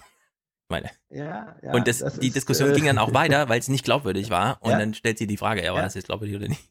meine. 0.69 0.90
Ja, 1.10 1.56
ja, 1.61 1.73
und 1.73 1.88
das, 1.88 1.99
das 1.99 2.19
die 2.19 2.27
ist, 2.27 2.35
Diskussion 2.35 2.72
äh, 2.72 2.73
ging 2.73 2.85
dann 2.85 2.98
auch 2.98 3.14
weiter, 3.14 3.49
weil 3.49 3.60
es 3.60 3.68
nicht 3.68 3.85
glaubwürdig 3.85 4.30
war. 4.30 4.57
Und 4.61 4.72
ja. 4.72 4.80
dann 4.80 4.94
stellt 4.94 5.18
sie 5.18 5.27
die 5.27 5.38
Frage, 5.38 5.64
ja, 5.64 5.73
war 5.73 5.81
das 5.81 5.94
jetzt 5.94 6.06
glaubwürdig 6.06 6.38
oder 6.38 6.48
nicht? 6.48 6.69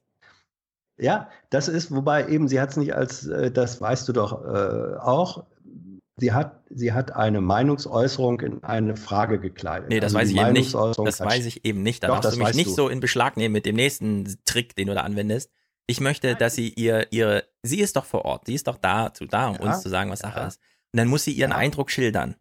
Ja, 0.99 1.29
das 1.51 1.69
ist, 1.69 1.91
wobei 1.91 2.29
eben, 2.29 2.49
sie 2.49 2.61
hat 2.61 2.71
es 2.71 2.77
nicht 2.77 2.95
als, 2.95 3.27
äh, 3.27 3.51
das 3.51 3.81
weißt 3.81 4.09
du 4.09 4.13
doch 4.13 4.45
äh, 4.45 4.97
auch, 4.99 5.45
sie 6.17 6.33
hat, 6.33 6.61
sie 6.71 6.93
hat 6.93 7.13
eine 7.13 7.41
Meinungsäußerung 7.41 8.41
in 8.41 8.65
eine 8.65 8.97
Frage 8.97 9.41
gekleidet. 9.41 9.89
Nee, 9.89 10.01
das 10.01 10.15
also 10.15 10.19
weiß 10.19 10.31
ich 10.31 10.41
eben 10.41 10.53
nicht. 10.53 10.75
Das 10.75 11.21
weiß 11.21 11.47
ich 11.47 11.65
eben 11.65 11.83
nicht. 11.83 12.03
Da 12.03 12.09
doch, 12.09 12.21
darfst 12.21 12.39
du 12.39 12.45
mich 12.45 12.55
nicht 12.55 12.71
du. 12.71 12.75
so 12.75 12.89
in 12.89 13.01
Beschlag 13.01 13.37
nehmen 13.37 13.53
mit 13.53 13.67
dem 13.67 13.77
nächsten 13.77 14.37
Trick, 14.45 14.77
den 14.77 14.89
du 14.89 14.95
da 14.95 15.01
anwendest. 15.01 15.51
Ich 15.87 16.01
möchte, 16.01 16.37
dass 16.37 16.55
sie 16.55 16.69
ihr, 16.69 17.09
ihre, 17.11 17.45
sie 17.63 17.81
ist 17.81 17.97
doch 17.97 18.05
vor 18.05 18.25
Ort, 18.25 18.47
sie 18.47 18.55
ist 18.55 18.69
doch 18.69 18.77
da, 18.77 19.13
zu, 19.13 19.27
da 19.27 19.49
um 19.49 19.57
ja, 19.57 19.63
uns 19.63 19.83
zu 19.83 19.89
sagen, 19.89 20.11
was 20.11 20.21
Sache 20.21 20.41
ja. 20.41 20.47
ist. 20.47 20.61
Und 20.93 20.99
dann 20.99 21.09
muss 21.09 21.25
sie 21.25 21.33
ihren 21.33 21.51
ja. 21.51 21.57
Eindruck 21.57 21.91
schildern. 21.91 22.37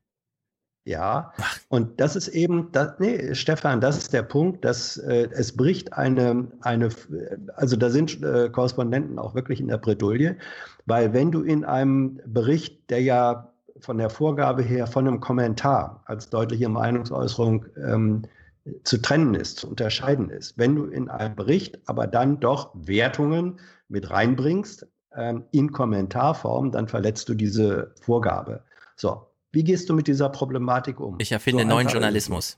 Ja, 0.84 1.32
und 1.70 2.02
das 2.02 2.16
ist 2.16 2.30
eben, 2.30 2.72
das, 2.72 2.94
nee, 2.98 3.36
Stefan, 3.36 3.82
das 3.82 3.98
ist 3.98 4.14
der 4.14 4.24
Punkt, 4.24 4.66
dass 4.66 4.98
äh, 4.98 5.30
es 5.32 5.56
bricht 5.56 5.94
eine, 5.94 6.48
eine, 6.62 6.90
also 7.56 7.76
da 7.76 7.92
sind 7.92 8.24
äh, 8.24 8.50
Korrespondenten 8.50 9.20
auch 9.20 9.36
wirklich 9.36 9.60
in 9.60 9.68
der 9.68 9.78
Bredouille, 9.78 10.38
weil 10.88 11.14
wenn 11.14 11.32
du 11.32 11.44
in 11.44 11.66
einem 11.66 12.20
Bericht, 12.26 12.90
der 12.90 13.02
ja 13.02 13.52
von 13.80 14.00
der 14.00 14.10
Vorgabe 14.10 14.64
her 14.64 14.88
von 14.88 15.08
einem 15.08 15.20
Kommentar 15.20 16.02
als 16.06 16.30
deutliche 16.30 16.70
Meinungsäußerung 16.70 17.66
ähm, 17.78 18.24
zu 18.84 19.02
trennen 19.02 19.36
ist, 19.36 19.60
zu 19.60 19.70
unterscheiden 19.70 20.30
ist, 20.30 20.58
wenn 20.58 20.76
du 20.76 20.86
in 20.86 21.10
einem 21.10 21.36
Bericht 21.36 21.80
aber 21.86 22.08
dann 22.08 22.40
doch 22.40 22.72
Wertungen 22.74 23.60
mit 23.88 24.10
reinbringst 24.10 24.88
ähm, 25.16 25.44
in 25.52 25.72
Kommentarform, 25.72 26.72
dann 26.72 26.88
verletzt 26.88 27.30
du 27.30 27.34
diese 27.34 27.94
Vorgabe. 28.02 28.64
So, 28.96 29.28
wie 29.52 29.64
gehst 29.64 29.90
du 29.90 29.94
mit 29.94 30.08
dieser 30.08 30.30
Problematik 30.30 31.00
um? 31.00 31.16
Ich 31.20 31.32
erfinde 31.32 31.64
so 31.64 31.70
neuen 31.70 31.88
Journalismus. 31.88 32.58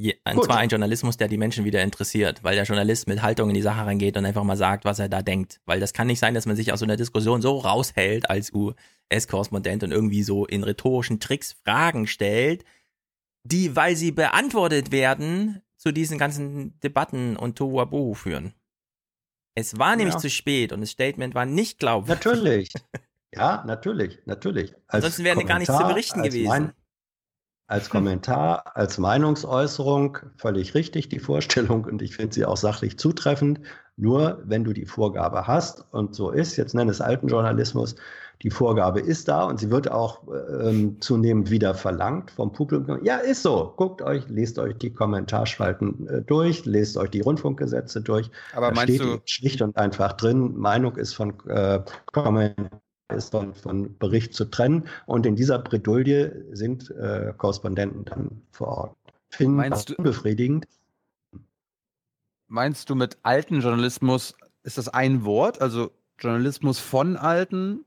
Je, 0.00 0.16
und 0.24 0.44
zwar 0.44 0.56
ein 0.56 0.70
Journalismus, 0.70 1.18
der 1.18 1.28
die 1.28 1.36
Menschen 1.36 1.66
wieder 1.66 1.82
interessiert, 1.82 2.42
weil 2.42 2.54
der 2.54 2.64
Journalist 2.64 3.06
mit 3.06 3.20
Haltung 3.20 3.50
in 3.50 3.54
die 3.54 3.60
Sache 3.60 3.84
reingeht 3.84 4.16
und 4.16 4.24
einfach 4.24 4.44
mal 4.44 4.56
sagt, 4.56 4.86
was 4.86 4.98
er 4.98 5.10
da 5.10 5.20
denkt. 5.20 5.60
Weil 5.66 5.78
das 5.78 5.92
kann 5.92 6.06
nicht 6.06 6.18
sein, 6.18 6.32
dass 6.32 6.46
man 6.46 6.56
sich 6.56 6.72
aus 6.72 6.78
so 6.78 6.86
einer 6.86 6.96
Diskussion 6.96 7.42
so 7.42 7.58
raushält 7.58 8.30
als 8.30 8.50
US-Korrespondent 8.54 9.82
und 9.82 9.90
irgendwie 9.90 10.22
so 10.22 10.46
in 10.46 10.64
rhetorischen 10.64 11.20
Tricks 11.20 11.52
Fragen 11.64 12.06
stellt, 12.06 12.64
die, 13.44 13.76
weil 13.76 13.94
sie 13.94 14.10
beantwortet 14.10 14.90
werden, 14.90 15.60
zu 15.76 15.92
diesen 15.92 16.16
ganzen 16.16 16.78
Debatten 16.80 17.36
und 17.36 17.56
Tohuwabohu 17.56 18.14
führen. 18.14 18.54
Es 19.54 19.78
war 19.78 19.96
nämlich 19.96 20.14
ja. 20.14 20.20
zu 20.20 20.30
spät 20.30 20.72
und 20.72 20.80
das 20.80 20.90
Statement 20.90 21.34
war 21.34 21.44
nicht 21.44 21.78
glaubwürdig. 21.78 22.24
Natürlich. 22.24 22.72
Ja, 23.34 23.62
natürlich, 23.66 24.18
natürlich. 24.26 24.74
Als 24.86 25.04
Ansonsten 25.04 25.24
wären 25.24 25.46
gar 25.46 25.58
nichts 25.58 25.76
zu 25.76 25.84
berichten 25.84 26.22
gewesen. 26.22 26.48
Mein, 26.48 26.72
als 27.70 27.88
Kommentar, 27.88 28.76
als 28.76 28.98
Meinungsäußerung 28.98 30.18
völlig 30.36 30.74
richtig 30.74 31.08
die 31.08 31.20
Vorstellung 31.20 31.84
und 31.84 32.02
ich 32.02 32.16
finde 32.16 32.34
sie 32.34 32.44
auch 32.44 32.56
sachlich 32.56 32.98
zutreffend. 32.98 33.60
Nur 33.96 34.42
wenn 34.44 34.64
du 34.64 34.72
die 34.72 34.86
Vorgabe 34.86 35.46
hast 35.46 35.84
und 35.92 36.14
so 36.14 36.30
ist, 36.30 36.56
jetzt 36.56 36.74
nenne 36.74 36.90
es 36.90 37.00
alten 37.00 37.28
Journalismus, 37.28 37.94
die 38.42 38.50
Vorgabe 38.50 38.98
ist 39.00 39.28
da 39.28 39.44
und 39.44 39.60
sie 39.60 39.70
wird 39.70 39.88
auch 39.88 40.22
ähm, 40.62 41.00
zunehmend 41.00 41.50
wieder 41.50 41.74
verlangt 41.74 42.32
vom 42.32 42.52
Publikum. 42.52 43.04
Ja, 43.04 43.18
ist 43.18 43.42
so. 43.42 43.74
Guckt 43.76 44.02
euch, 44.02 44.28
lest 44.28 44.58
euch 44.58 44.76
die 44.78 44.92
Kommentarspalten 44.92 46.08
äh, 46.08 46.22
durch, 46.22 46.64
lest 46.64 46.96
euch 46.96 47.10
die 47.10 47.20
Rundfunkgesetze 47.20 48.00
durch. 48.00 48.30
Aber 48.54 48.72
da 48.72 48.80
steht 48.80 49.02
du 49.02 49.20
schlicht 49.26 49.62
und 49.62 49.76
einfach 49.76 50.14
drin, 50.14 50.56
Meinung 50.56 50.96
ist 50.96 51.12
von 51.12 51.34
äh, 51.46 51.80
Kommentar 52.12 52.80
ist 53.12 53.30
von, 53.30 53.54
von 53.54 53.96
Bericht 53.98 54.34
zu 54.34 54.44
trennen. 54.44 54.88
Und 55.06 55.26
in 55.26 55.36
dieser 55.36 55.58
Bredouille 55.58 56.44
sind 56.52 56.90
äh, 56.90 57.32
Korrespondenten 57.36 58.04
dann 58.04 58.42
vor 58.50 58.68
Ort. 58.68 58.96
Finden 59.28 59.56
meinst 59.56 59.90
du, 59.90 59.94
unbefriedigend. 59.94 60.66
Meinst 62.48 62.90
du 62.90 62.94
mit 62.94 63.18
alten 63.22 63.60
Journalismus, 63.60 64.34
ist 64.64 64.78
das 64.78 64.88
ein 64.88 65.24
Wort? 65.24 65.60
Also 65.60 65.90
Journalismus 66.18 66.78
von 66.78 67.16
Alten? 67.16 67.84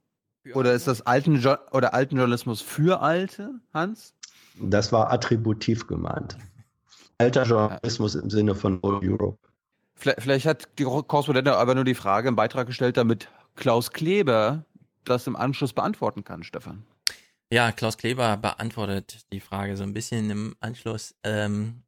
Oder 0.54 0.74
ist 0.74 0.88
das 0.88 1.02
alten 1.02 1.36
jo 1.36 1.56
oder 1.72 1.94
alten 1.94 2.18
Journalismus 2.18 2.62
für 2.62 3.02
Alte, 3.02 3.52
Hans? 3.74 4.14
Das 4.62 4.92
war 4.92 5.12
attributiv 5.12 5.88
gemeint. 5.88 6.38
Alter 7.18 7.44
Journalismus 7.44 8.16
im 8.16 8.30
Sinne 8.30 8.54
von 8.54 8.80
Old 8.82 9.04
Europe. 9.04 9.38
Vielleicht, 9.96 10.22
vielleicht 10.22 10.46
hat 10.46 10.68
die 10.80 10.84
Korrespondentin 10.84 11.54
aber 11.54 11.76
nur 11.76 11.86
die 11.86 11.96
Frage 11.96 12.28
im 12.28 12.36
Beitrag 12.36 12.68
gestellt, 12.68 12.98
damit 12.98 13.30
Klaus 13.56 13.92
Kleber 13.92 14.66
das 15.06 15.28
im 15.28 15.36
Anschluss 15.36 15.74
beantworten 15.74 16.24
kann, 16.24 16.44
Stefan. 16.44 16.86
Ja, 17.52 17.72
Klaus 17.72 17.98
Kleber 17.98 18.38
beantwortet 18.38 19.26
die 19.32 19.40
Frage 19.40 19.78
so 19.78 19.84
ein 19.84 19.94
bisschen 19.94 20.30
im 20.30 20.56
Anschluss. 20.60 21.16
Ähm, 21.24 21.84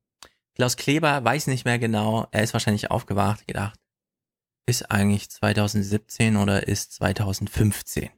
Klaus 0.53 0.77
Kleber 0.77 1.23
weiß 1.23 1.47
nicht 1.47 1.65
mehr 1.65 1.79
genau, 1.79 2.27
er 2.31 2.43
ist 2.43 2.53
wahrscheinlich 2.53 2.91
aufgewacht, 2.91 3.47
gedacht, 3.47 3.79
ist 4.67 4.89
eigentlich 4.91 5.29
2017 5.29 6.37
oder 6.37 6.67
ist 6.67 6.93
2015? 6.93 8.09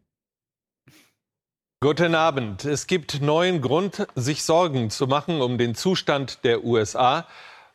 Guten 1.79 2.15
Abend. 2.15 2.65
Es 2.65 2.87
gibt 2.87 3.21
neuen 3.21 3.61
Grund, 3.61 4.07
sich 4.15 4.43
Sorgen 4.43 4.89
zu 4.89 5.07
machen 5.07 5.41
um 5.41 5.57
den 5.57 5.75
Zustand 5.75 6.43
der 6.43 6.63
USA. 6.63 7.27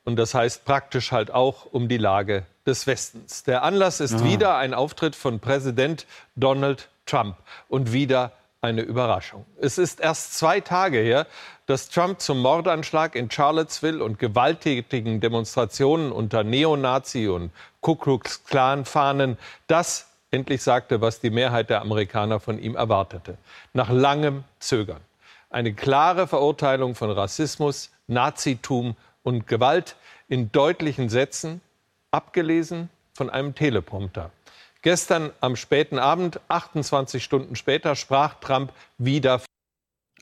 Und 0.05 0.17
das 0.17 0.35
heißt 0.35 0.65
praktisch 0.65 1.13
halt 1.13 1.31
auch 1.31 1.67
um 1.67 1.89
die 1.89 1.99
Lage 1.99 2.45
des 2.67 2.87
Westens. 2.87 3.45
Der 3.45 3.63
Anlass 3.63 4.01
ist 4.01 4.21
ja. 4.21 4.25
wieder 4.25 4.57
ein 4.57 4.75
Auftritt 4.75 5.15
von 5.15 5.39
Präsident 5.39 6.07
Donald 6.35 6.89
Trump. 7.07 7.37
Und 7.69 7.93
wieder 7.93 8.33
eine 8.63 8.83
Überraschung. 8.83 9.45
Es 9.61 9.77
ist 9.77 10.01
erst 10.01 10.39
zwei 10.39 10.61
Tage 10.61 10.99
her, 10.99 11.27
dass 11.67 11.89
Trump 11.89 12.21
zum 12.21 12.41
Mordanschlag 12.41 13.17
in 13.17 13.29
Charlottesville 13.29 14.03
und 14.03 14.21
gewalttätigen 14.21 15.21
Demonstrationen 15.21 16.13
unter 16.13 16.45
Neonazi 16.45 17.29
und 17.29 17.51
Ku 17.81 17.97
Klux 17.97 18.45
Klan 18.45 18.85
Fahnen 18.85 19.37
das 19.67 20.09
endlich 20.31 20.63
sagte, 20.63 21.01
was 21.01 21.21
die 21.21 21.31
Mehrheit 21.31 21.71
der 21.71 21.83
Amerikaner 21.83 22.39
von 22.39 22.59
ihm 22.59 22.77
erwartete. 22.77 23.37
Nach 23.73 23.91
langem 23.91 24.45
Zögern. 24.61 25.01
Eine 25.51 25.75
klare 25.75 26.27
Verurteilung 26.27 26.95
von 26.95 27.11
Rassismus, 27.11 27.91
Nazitum 28.07 28.97
und 29.25 29.47
Gewalt 29.47 29.97
in 30.29 30.53
deutlichen 30.53 31.09
Sätzen, 31.09 31.61
abgelesen 32.13 32.91
von 33.13 33.29
einem 33.29 33.55
Teleprompter. 33.55 34.31
Gestern 34.83 35.31
am 35.41 35.55
späten 35.55 35.99
Abend, 35.99 36.41
28 36.49 37.23
Stunden 37.23 37.55
später, 37.55 37.95
sprach 37.95 38.35
Trump 38.41 38.73
wieder. 38.99 39.41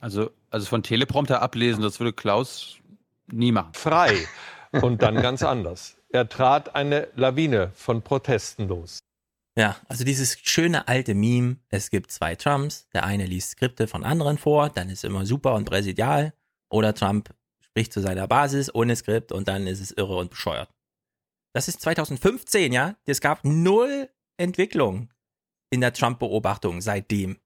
Also, 0.00 0.30
also 0.50 0.66
von 0.66 0.82
Teleprompter 0.82 1.40
ablesen, 1.40 1.82
das 1.82 1.98
würde 1.98 2.12
Klaus 2.12 2.76
nie 3.26 3.52
machen. 3.52 3.72
Frei. 3.72 4.16
Und 4.72 5.02
dann 5.02 5.16
ganz 5.16 5.42
anders. 5.42 5.96
Er 6.10 6.28
trat 6.28 6.74
eine 6.74 7.08
Lawine 7.16 7.72
von 7.74 8.02
Protesten 8.02 8.68
los. 8.68 9.00
Ja, 9.56 9.76
also 9.88 10.04
dieses 10.04 10.38
schöne 10.38 10.86
alte 10.86 11.14
Meme, 11.14 11.56
es 11.70 11.90
gibt 11.90 12.12
zwei 12.12 12.36
Trumps, 12.36 12.88
der 12.92 13.04
eine 13.04 13.26
liest 13.26 13.52
Skripte 13.52 13.88
von 13.88 14.04
anderen 14.04 14.38
vor, 14.38 14.68
dann 14.68 14.88
ist 14.90 15.04
immer 15.04 15.26
super 15.26 15.54
und 15.54 15.64
präsidial, 15.64 16.32
oder 16.68 16.94
Trump 16.94 17.30
spricht 17.60 17.92
zu 17.92 18.00
seiner 18.00 18.28
Basis 18.28 18.72
ohne 18.72 18.94
Skript 18.94 19.32
und 19.32 19.48
dann 19.48 19.66
ist 19.66 19.80
es 19.80 19.90
irre 19.90 20.16
und 20.16 20.30
bescheuert. 20.30 20.70
Das 21.52 21.66
ist 21.66 21.80
2015, 21.80 22.72
ja? 22.72 22.94
Es 23.06 23.20
gab 23.20 23.44
null 23.44 24.08
Entwicklung 24.40 25.08
in 25.72 25.80
der 25.80 25.92
Trump-Beobachtung 25.92 26.80
seitdem. 26.80 27.38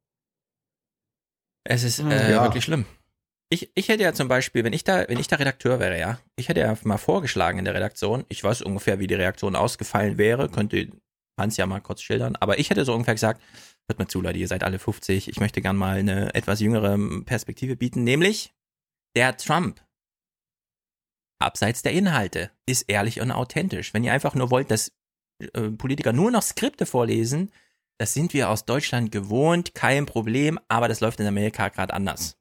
Es 1.65 1.83
ist 1.83 1.99
äh, 1.99 2.33
ja. 2.33 2.43
wirklich 2.43 2.65
schlimm. 2.65 2.87
Ich, 3.51 3.71
ich 3.75 3.89
hätte 3.89 4.03
ja 4.03 4.15
zum 4.15 4.29
Beispiel, 4.29 4.65
wenn 4.65 4.73
ich 4.73 4.85
da, 4.85 5.07
wenn 5.09 5.21
ich 5.21 5.29
da 5.29 5.37
Redakteur 5.37 5.79
wäre, 5.79 5.99
ja, 5.99 6.19
ich 6.37 6.49
hätte 6.49 6.61
ja 6.61 6.77
mal 6.85 6.99
vorgeschlagen 6.99 7.59
in 7.59 7.65
der 7.65 7.75
Redaktion, 7.75 8.25
ich 8.29 8.43
weiß 8.43 8.63
ungefähr, 8.63 8.99
wie 8.99 9.07
die 9.07 9.15
Reaktion 9.15 9.55
ausgefallen 9.55 10.19
wäre, 10.19 10.49
könnte 10.49 10.89
Hans 11.39 11.57
ja 11.57 11.67
mal 11.67 11.81
kurz 11.81 12.01
schildern, 12.01 12.37
aber 12.37 12.59
ich 12.59 12.71
hätte 12.71 12.85
so 12.85 12.93
ungefähr 12.93 13.15
gesagt, 13.15 13.43
Hört 13.89 13.99
mal 13.99 14.09
zu, 14.09 14.23
Leute, 14.23 14.39
ihr 14.39 14.49
seid 14.49 14.65
alle 14.65 14.79
50. 14.79 15.29
Ich 15.29 15.41
möchte 15.41 15.61
gern 15.61 15.77
mal 15.77 15.99
eine 15.99 16.35
etwas 16.35 16.61
jüngere 16.61 16.97
Perspektive 17.25 17.77
bieten, 17.77 18.03
nämlich 18.03 18.55
der 19.15 19.37
Trump. 19.37 19.85
Abseits 21.39 21.83
der 21.83 21.93
Inhalte 21.93 22.51
ist 22.67 22.83
ehrlich 22.89 23.21
und 23.21 23.31
authentisch. 23.31 23.93
Wenn 23.93 24.05
ihr 24.05 24.13
einfach 24.13 24.35
nur 24.35 24.51
wollt, 24.51 24.71
dass 24.71 24.93
äh, 25.39 25.71
Politiker 25.71 26.13
nur 26.13 26.31
noch 26.31 26.43
Skripte 26.43 26.87
vorlesen, 26.87 27.51
das 27.99 28.13
sind 28.13 28.35
wir 28.35 28.51
aus 28.51 28.65
Deutschland 28.65 29.13
gewohnt, 29.13 29.75
kein 29.75 30.07
Problem, 30.07 30.59
aber 30.69 30.89
das 30.89 31.01
läuft 31.01 31.21
in 31.21 31.27
Amerika 31.27 31.69
gerade 31.69 31.95
anders. 31.95 32.37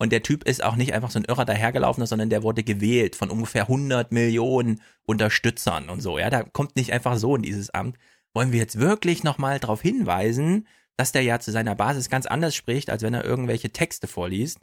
Und 0.00 0.12
der 0.12 0.22
Typ 0.22 0.44
ist 0.44 0.62
auch 0.62 0.76
nicht 0.76 0.92
einfach 0.92 1.10
so 1.10 1.18
ein 1.18 1.24
Irrer 1.24 1.44
dahergelaufener, 1.44 2.06
sondern 2.06 2.30
der 2.30 2.42
wurde 2.42 2.62
gewählt 2.62 3.16
von 3.16 3.30
ungefähr 3.30 3.62
100 3.62 4.12
Millionen 4.12 4.80
Unterstützern 5.06 5.88
und 5.90 6.00
so. 6.00 6.18
Ja, 6.18 6.30
da 6.30 6.44
kommt 6.44 6.76
nicht 6.76 6.92
einfach 6.92 7.16
so 7.16 7.34
in 7.34 7.42
dieses 7.42 7.70
Amt. 7.70 7.96
Wollen 8.32 8.52
wir 8.52 8.60
jetzt 8.60 8.78
wirklich 8.78 9.24
nochmal 9.24 9.58
darauf 9.58 9.82
hinweisen, 9.82 10.68
dass 10.96 11.12
der 11.12 11.22
ja 11.22 11.40
zu 11.40 11.50
seiner 11.50 11.74
Basis 11.74 12.10
ganz 12.10 12.26
anders 12.26 12.54
spricht, 12.54 12.90
als 12.90 13.02
wenn 13.02 13.14
er 13.14 13.24
irgendwelche 13.24 13.70
Texte 13.70 14.06
vorliest? 14.06 14.60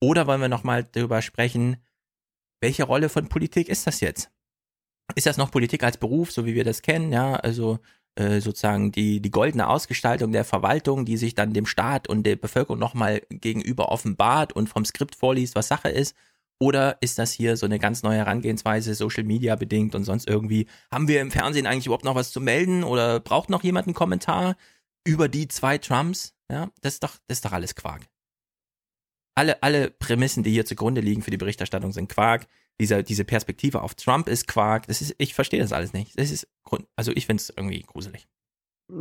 Oder 0.00 0.26
wollen 0.26 0.40
wir 0.40 0.48
nochmal 0.48 0.84
darüber 0.84 1.20
sprechen, 1.20 1.76
welche 2.62 2.84
Rolle 2.84 3.10
von 3.10 3.28
Politik 3.28 3.68
ist 3.68 3.86
das 3.86 4.00
jetzt? 4.00 4.30
Ist 5.14 5.26
das 5.26 5.36
noch 5.36 5.50
Politik 5.50 5.82
als 5.82 5.96
Beruf, 5.96 6.32
so 6.32 6.46
wie 6.46 6.54
wir 6.54 6.64
das 6.64 6.82
kennen? 6.82 7.12
Ja, 7.12 7.34
also 7.34 7.78
äh, 8.16 8.40
sozusagen 8.40 8.92
die, 8.92 9.20
die 9.20 9.30
goldene 9.30 9.68
Ausgestaltung 9.68 10.32
der 10.32 10.44
Verwaltung, 10.44 11.04
die 11.04 11.16
sich 11.16 11.34
dann 11.34 11.52
dem 11.52 11.66
Staat 11.66 12.08
und 12.08 12.24
der 12.24 12.36
Bevölkerung 12.36 12.78
nochmal 12.78 13.22
gegenüber 13.30 13.90
offenbart 13.90 14.52
und 14.52 14.68
vom 14.68 14.84
Skript 14.84 15.14
vorliest, 15.14 15.54
was 15.54 15.68
Sache 15.68 15.88
ist? 15.88 16.16
Oder 16.58 16.98
ist 17.00 17.18
das 17.18 17.32
hier 17.32 17.56
so 17.56 17.64
eine 17.64 17.78
ganz 17.78 18.02
neue 18.02 18.18
Herangehensweise, 18.18 18.94
Social 18.94 19.24
Media 19.24 19.56
bedingt 19.56 19.94
und 19.94 20.04
sonst 20.04 20.28
irgendwie? 20.28 20.66
Haben 20.90 21.08
wir 21.08 21.22
im 21.22 21.30
Fernsehen 21.30 21.66
eigentlich 21.66 21.86
überhaupt 21.86 22.04
noch 22.04 22.14
was 22.14 22.32
zu 22.32 22.40
melden 22.40 22.84
oder 22.84 23.20
braucht 23.20 23.48
noch 23.48 23.62
jemand 23.62 23.86
einen 23.86 23.94
Kommentar 23.94 24.56
über 25.04 25.28
die 25.28 25.48
zwei 25.48 25.78
Trumps? 25.78 26.34
Ja, 26.50 26.68
das 26.82 26.94
ist 26.94 27.02
doch, 27.02 27.16
das 27.28 27.38
ist 27.38 27.44
doch 27.46 27.52
alles 27.52 27.74
Quark. 27.74 28.06
Alle, 29.34 29.62
alle 29.62 29.90
Prämissen, 29.90 30.42
die 30.42 30.50
hier 30.50 30.66
zugrunde 30.66 31.00
liegen 31.00 31.22
für 31.22 31.30
die 31.30 31.36
Berichterstattung, 31.36 31.92
sind 31.92 32.08
Quark 32.08 32.46
dieser, 32.80 33.02
diese 33.02 33.24
Perspektive 33.24 33.82
auf 33.82 33.94
Trump 33.94 34.28
ist 34.28 34.48
Quark. 34.48 34.86
Das 34.86 35.02
ist, 35.02 35.14
ich 35.18 35.34
verstehe 35.34 35.60
das 35.60 35.72
alles 35.72 35.92
nicht. 35.92 36.18
Das 36.18 36.30
ist, 36.30 36.48
also 36.96 37.12
ich 37.14 37.26
finde 37.26 37.42
es 37.42 37.52
irgendwie 37.54 37.82
gruselig. 37.82 38.26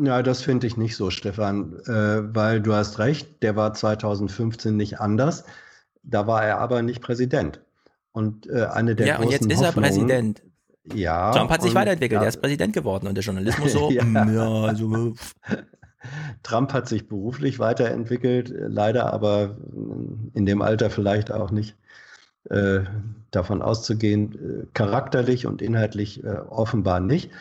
Ja, 0.03 0.22
das 0.22 0.43
finde 0.43 0.68
ich 0.68 0.77
nicht 0.77 0.95
so, 0.95 1.10
Stefan, 1.10 1.80
äh, 1.88 2.35
weil 2.35 2.61
du 2.61 2.73
hast 2.73 2.99
recht, 2.99 3.41
der 3.41 3.56
war 3.56 3.73
2015 3.73 4.76
nicht 4.76 4.99
anders. 4.99 5.45
Da 6.03 6.27
war 6.27 6.43
er 6.45 6.60
aber 6.60 6.81
nicht 6.84 7.01
Präsident. 7.01 7.61
Und 8.11 8.47
äh, 8.47 8.65
eine 8.65 8.95
der 8.95 9.07
ja, 9.07 9.15
großen 9.15 9.27
und 9.27 9.31
jetzt 9.31 9.51
ist 9.51 9.61
er 9.61 9.72
Präsident. 9.72 10.43
Ja. 10.93 11.31
Trump 11.31 11.49
hat 11.49 11.61
sich 11.61 11.73
weiterentwickelt, 11.73 12.19
ja, 12.19 12.26
er 12.26 12.30
ist 12.30 12.41
Präsident 12.41 12.73
geworden 12.73 13.07
und 13.07 13.15
der 13.15 13.23
Journalismus 13.23 13.72
so, 13.72 13.91
Ja. 13.91 14.03
ja, 14.03 14.49
also, 14.64 15.14
Trump 16.43 16.73
hat 16.73 16.88
sich 16.88 17.07
beruflich 17.07 17.59
weiterentwickelt, 17.59 18.53
leider 18.55 19.13
aber 19.13 19.57
in 20.34 20.45
dem 20.45 20.61
Alter 20.61 20.89
vielleicht 20.89 21.31
auch 21.31 21.51
nicht 21.51 21.76
äh, 22.49 22.81
davon 23.31 23.61
auszugehen, 23.61 24.34
äh, 24.34 24.65
charakterlich 24.73 25.45
und 25.45 25.61
inhaltlich 25.61 26.23
äh, 26.23 26.38
offenbar 26.49 26.99
nicht. 26.99 27.31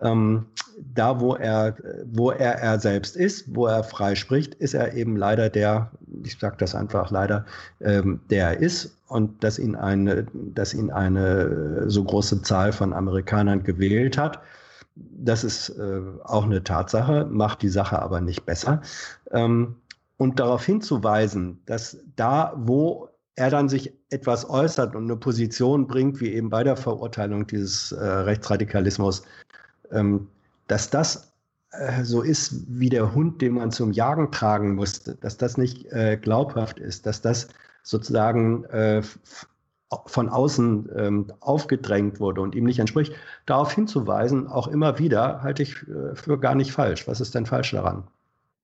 Ähm, 0.00 0.46
da, 0.94 1.20
wo 1.20 1.34
er, 1.34 1.76
wo 2.04 2.30
er 2.30 2.54
er 2.54 2.78
selbst 2.78 3.16
ist, 3.16 3.54
wo 3.54 3.66
er 3.66 3.82
frei 3.82 4.14
spricht, 4.14 4.54
ist 4.54 4.74
er 4.74 4.94
eben 4.94 5.16
leider 5.16 5.48
der, 5.48 5.90
ich 6.22 6.38
sage 6.38 6.56
das 6.58 6.74
einfach 6.74 7.10
leider, 7.10 7.46
ähm, 7.80 8.20
der 8.30 8.50
er 8.50 8.58
ist 8.58 8.96
und 9.08 9.42
dass 9.42 9.58
ihn 9.58 9.74
eine, 9.74 10.26
dass 10.32 10.74
ihn 10.74 10.90
eine 10.90 11.90
so 11.90 12.04
große 12.04 12.42
Zahl 12.42 12.72
von 12.72 12.92
Amerikanern 12.92 13.64
gewählt 13.64 14.18
hat. 14.18 14.40
Das 15.20 15.44
ist 15.44 15.70
äh, 15.70 16.00
auch 16.24 16.44
eine 16.44 16.64
Tatsache, 16.64 17.26
macht 17.30 17.62
die 17.62 17.68
Sache 17.68 18.00
aber 18.00 18.20
nicht 18.20 18.44
besser. 18.46 18.82
Ähm, 19.30 19.76
und 20.16 20.40
darauf 20.40 20.64
hinzuweisen, 20.64 21.60
dass 21.66 21.98
da, 22.16 22.52
wo 22.56 23.08
er 23.36 23.50
dann 23.50 23.68
sich 23.68 23.92
etwas 24.10 24.48
äußert 24.50 24.96
und 24.96 25.04
eine 25.04 25.16
Position 25.16 25.86
bringt, 25.86 26.20
wie 26.20 26.32
eben 26.32 26.50
bei 26.50 26.64
der 26.64 26.76
Verurteilung 26.76 27.46
dieses 27.46 27.92
äh, 27.92 28.04
Rechtsradikalismus, 28.04 29.22
ähm, 29.92 30.28
dass 30.66 30.90
das 30.90 31.32
äh, 31.70 32.02
so 32.02 32.22
ist 32.22 32.64
wie 32.68 32.88
der 32.88 33.14
Hund, 33.14 33.40
den 33.40 33.54
man 33.54 33.70
zum 33.70 33.92
Jagen 33.92 34.32
tragen 34.32 34.74
musste, 34.74 35.14
dass 35.16 35.36
das 35.36 35.56
nicht 35.56 35.86
äh, 35.92 36.16
glaubhaft 36.16 36.80
ist, 36.80 37.06
dass 37.06 37.20
das 37.20 37.48
sozusagen 37.84 38.64
äh, 38.64 39.02
von 40.06 40.28
außen 40.28 40.90
ähm, 40.96 41.32
aufgedrängt 41.40 42.20
wurde 42.20 42.42
und 42.42 42.54
ihm 42.54 42.64
nicht 42.64 42.78
entspricht, 42.78 43.14
darauf 43.46 43.72
hinzuweisen, 43.72 44.46
auch 44.46 44.68
immer 44.68 44.98
wieder, 44.98 45.42
halte 45.42 45.62
ich 45.62 45.76
äh, 45.88 46.14
für 46.14 46.38
gar 46.38 46.54
nicht 46.54 46.72
falsch. 46.72 47.08
Was 47.08 47.20
ist 47.20 47.34
denn 47.34 47.46
falsch 47.46 47.70
daran? 47.70 48.04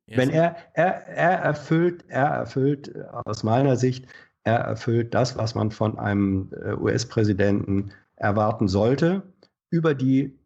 Yes. 0.07 0.19
Wenn 0.19 0.31
er, 0.31 0.57
er, 0.75 1.07
er 1.07 1.39
erfüllt, 1.39 2.05
er 2.09 2.27
erfüllt 2.27 2.95
äh, 2.95 3.05
aus 3.25 3.43
meiner 3.43 3.77
Sicht 3.77 4.07
er 4.45 4.59
erfüllt 4.59 5.15
das, 5.15 5.37
was 5.39 5.55
man 5.55 5.71
von 5.71 5.99
einem 5.99 6.51
äh, 6.63 6.75
US-Präsidenten 6.75 7.93
erwarten 8.17 8.69
sollte. 8.69 9.23
Über 9.71 9.95
die 9.95 10.39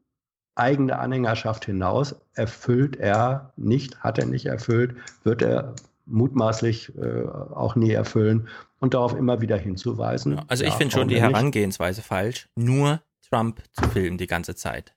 eigene 0.55 0.99
Anhängerschaft 0.99 1.65
hinaus 1.65 2.15
erfüllt 2.35 2.97
er 2.97 3.53
nicht, 3.57 4.01
hat 4.01 4.19
er 4.19 4.27
nicht 4.27 4.47
erfüllt, 4.47 4.97
wird 5.25 5.43
er 5.43 5.75
mutmaßlich 6.07 6.97
äh, 6.97 7.25
auch 7.27 7.75
nie 7.75 7.91
erfüllen 7.91 8.49
und 8.81 8.95
darauf 8.95 9.15
immer 9.15 9.41
wieder 9.41 9.57
hinzuweisen. 9.57 10.41
Also 10.49 10.65
ich 10.65 10.71
Ja, 10.71 10.77
finde 10.77 10.93
schon 10.95 11.09
die 11.09 11.15
denn 11.15 11.25
nicht? 11.25 11.35
Herangehensweise 11.35 12.03
falsch, 12.03 12.49
nur 12.57 13.03
Trump 13.29 13.63
zu 13.73 13.89
filmen 13.91 14.19
die 14.19 14.27
ganze 14.27 14.55
Zeit. 14.55 14.95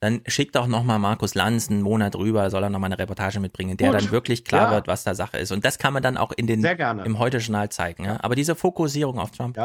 Dann 0.00 0.20
schickt 0.26 0.54
doch 0.56 0.66
nochmal 0.66 0.98
Markus 0.98 1.34
Lanz 1.34 1.70
einen 1.70 1.80
Monat 1.82 2.16
rüber, 2.16 2.50
soll 2.50 2.62
er 2.62 2.70
nochmal 2.70 2.88
eine 2.88 2.98
Reportage 2.98 3.40
mitbringen, 3.40 3.76
der 3.78 3.92
Gut. 3.92 4.00
dann 4.02 4.10
wirklich 4.10 4.44
klar 4.44 4.68
Ja. 4.68 4.70
wird, 4.72 4.88
was 4.88 5.04
da 5.04 5.14
Sache 5.14 5.38
ist. 5.38 5.52
Und 5.52 5.64
das 5.64 5.78
kann 5.78 5.94
man 5.94 6.02
dann 6.02 6.16
auch 6.18 6.32
in 6.32 6.46
den, 6.46 6.62
im 6.64 7.18
Heute-Journal 7.18 7.70
zeigen. 7.70 8.04
Ja? 8.04 8.18
Aber 8.22 8.34
diese 8.34 8.54
Fokussierung 8.54 9.18
auf 9.18 9.30
Trump. 9.30 9.56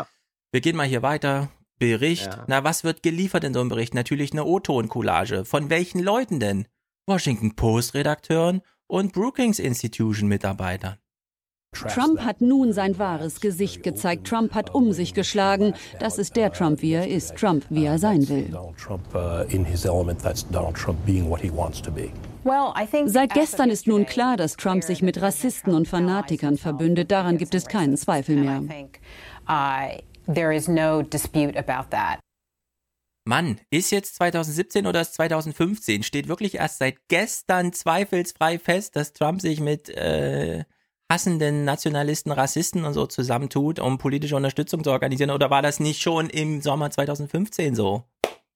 Wir 0.52 0.62
gehen 0.62 0.76
mal 0.78 0.88
hier 0.88 1.02
weiter. 1.02 1.50
Bericht. 1.80 2.30
Na, 2.48 2.64
was 2.64 2.84
wird 2.84 3.02
geliefert 3.04 3.44
in 3.44 3.54
so 3.54 3.60
einem 3.60 3.70
Bericht? 3.70 3.94
Natürlich 3.96 4.32
eine 4.34 4.46
O-Ton-Collage. 4.46 5.46
Von 5.46 5.70
welchen 5.70 6.00
Leuten 6.00 6.40
denn? 6.40 6.68
Washington 7.08 7.56
Post-Redakteuren 7.56 8.62
und 8.88 9.14
Brookings 9.14 9.58
Institution-Mitarbeitern. 9.60 10.98
Trump 11.88 12.20
hat 12.22 12.42
nun 12.42 12.74
sein 12.74 13.00
wahres 13.00 13.40
Gesicht 13.40 13.82
gezeigt. 13.84 14.28
Trump 14.28 14.54
hat 14.54 14.76
um 14.76 14.92
sich 14.92 15.14
geschlagen. 15.14 15.74
Das 16.00 16.18
ist 16.18 16.36
der 16.36 16.52
Trump, 16.52 16.82
wie 16.82 16.94
er 16.94 17.08
ist. 17.08 17.36
Trump, 17.36 17.66
wie 17.70 17.86
er 17.86 17.98
sein 17.98 18.28
will. 18.30 18.54
Uh. 18.54 18.74
Seit 23.06 23.34
gestern 23.34 23.70
ist 23.70 23.88
nun 23.88 24.06
klar, 24.06 24.38
dass 24.38 24.58
Trump 24.58 24.84
sich 24.84 25.02
mit 25.02 25.22
Rassisten 25.22 25.74
und 25.74 25.88
Fanatikern 25.88 26.58
verbündet. 26.58 27.12
Daran 27.12 27.38
gibt 27.38 27.56
es 27.56 27.68
keinen 27.68 27.98
Zweifel 27.98 28.36
mehr. 28.36 28.62
There 30.32 30.56
is 30.56 30.68
no 30.68 31.02
dispute 31.02 31.58
about 31.58 31.90
that. 31.90 32.20
Mann, 33.26 33.60
ist 33.70 33.92
jetzt 33.92 34.16
2017 34.16 34.88
oder 34.88 35.02
ist 35.02 35.14
2015? 35.16 36.04
Steht 36.04 36.28
wirklich 36.28 36.56
erst 36.56 36.80
seit 36.80 37.08
gestern 37.08 37.74
zweifelsfrei 37.74 38.60
fest, 38.60 38.96
dass 38.96 39.14
Trump 39.14 39.42
sich 39.42 39.60
mit 39.60 39.90
äh, 39.90 40.64
hassenden 41.12 41.66
Nationalisten, 41.66 42.32
Rassisten 42.32 42.86
und 42.86 42.94
so 42.94 43.06
zusammentut, 43.06 43.80
um 43.80 43.98
politische 43.98 44.36
Unterstützung 44.36 44.84
zu 44.84 44.92
organisieren? 44.92 45.30
Oder 45.32 45.50
war 45.50 45.62
das 45.62 45.80
nicht 45.80 46.02
schon 46.02 46.30
im 46.30 46.62
Sommer 46.62 46.90
2015 46.90 47.76
so? 47.76 48.04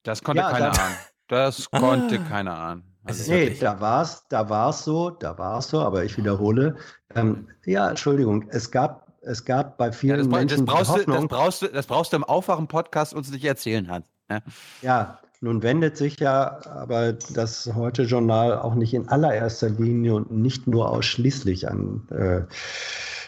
Das 0.03 0.23
konnte 0.23 0.41
Ja, 0.41 0.51
keiner 0.51 0.67
ahnen. 0.79 0.95
Das 1.27 1.67
Ah. 1.71 1.79
konnte 1.79 2.19
keiner 2.19 2.57
ahnen. 2.57 2.83
Also 3.03 3.31
Nee, 3.31 3.55
da 3.59 3.79
war 3.79 4.01
es 4.03 4.23
da 4.29 4.49
war's 4.49 4.83
so, 4.83 5.09
da 5.11 5.37
war 5.37 5.59
es 5.59 5.67
so, 5.67 5.79
aber 5.81 6.03
ich 6.05 6.17
wiederhole. 6.17 6.75
Ähm, 7.13 7.47
ja, 7.65 7.89
Entschuldigung, 7.89 8.47
es 8.49 8.71
gab, 8.71 9.07
es 9.21 9.45
gab 9.45 9.77
bei 9.77 9.91
vielen 9.91 10.17
das, 10.19 10.27
bra- 10.27 10.37
das, 10.37 10.39
Menschen 10.39 10.65
die 10.65 10.71
brauchst 10.71 10.89
du, 10.89 10.93
das, 10.97 11.07
Hoffnung, 11.07 11.27
brauchst 11.27 11.61
du, 11.61 11.67
das 11.67 11.85
brauchst 11.85 12.13
du 12.13 12.17
im 12.17 12.23
Aufwachen-Podcast 12.23 13.13
uns 13.13 13.29
nicht 13.31 13.45
erzählen, 13.45 13.89
Hans. 13.91 14.07
Ja. 14.29 14.39
ja, 14.81 15.19
nun 15.41 15.63
wendet 15.63 15.97
sich 15.97 16.19
ja 16.19 16.59
aber 16.65 17.13
das 17.13 17.71
Heute-Journal 17.73 18.57
auch 18.57 18.75
nicht 18.75 18.93
in 18.93 19.09
allererster 19.09 19.69
Linie 19.69 20.15
und 20.15 20.31
nicht 20.31 20.67
nur 20.67 20.89
ausschließlich 20.89 21.69
an 21.69 22.07
äh, 22.09 22.41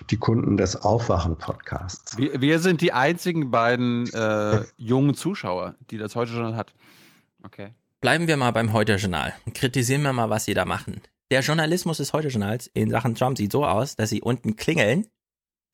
die 0.10 0.18
Kunden 0.18 0.58
des 0.58 0.82
Aufwachen-Podcasts. 0.82 2.18
Wir, 2.18 2.42
wir 2.42 2.60
sind 2.60 2.82
die 2.82 2.94
einzigen 2.94 3.52
beiden 3.52 4.12
äh, 4.14 4.64
jungen 4.78 5.16
Zuschauer, 5.16 5.76
die 5.90 5.98
das 5.98 6.16
heute 6.16 6.32
schon 6.32 6.56
hat. 6.56 6.74
Okay. 7.44 7.74
Bleiben 8.02 8.28
wir 8.28 8.38
mal 8.38 8.52
beim 8.52 8.74
Heute-Journal. 8.74 9.34
Kritisieren 9.54 10.04
wir 10.04 10.14
mal, 10.14 10.30
was 10.30 10.46
sie 10.46 10.54
da 10.54 10.66
machen. 10.66 11.02
Der 11.32 11.42
Journalismus 11.42 11.98
des 11.98 12.14
Heute-Journals 12.14 12.68
in 12.68 12.90
Sachen 12.90 13.16
Trump 13.16 13.38
sieht 13.38 13.52
so 13.52 13.66
aus, 13.66 13.96
dass 13.96 14.10
sie 14.10 14.22
unten 14.22 14.56
klingeln 14.56 15.08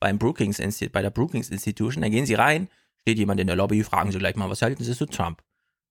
beim 0.00 0.18
Brookings 0.18 0.58
bei 0.92 1.02
der 1.02 1.10
Brookings 1.10 1.50
Institution. 1.50 2.02
Da 2.02 2.08
gehen 2.08 2.26
sie 2.26 2.34
rein, 2.34 2.68
steht 3.02 3.18
jemand 3.18 3.40
in 3.40 3.46
der 3.46 3.56
Lobby, 3.56 3.84
fragen 3.84 4.10
sie 4.10 4.18
gleich 4.18 4.36
mal, 4.36 4.50
was 4.50 4.62
halten 4.62 4.82
sie 4.82 4.96
zu 4.96 5.06
Trump? 5.06 5.42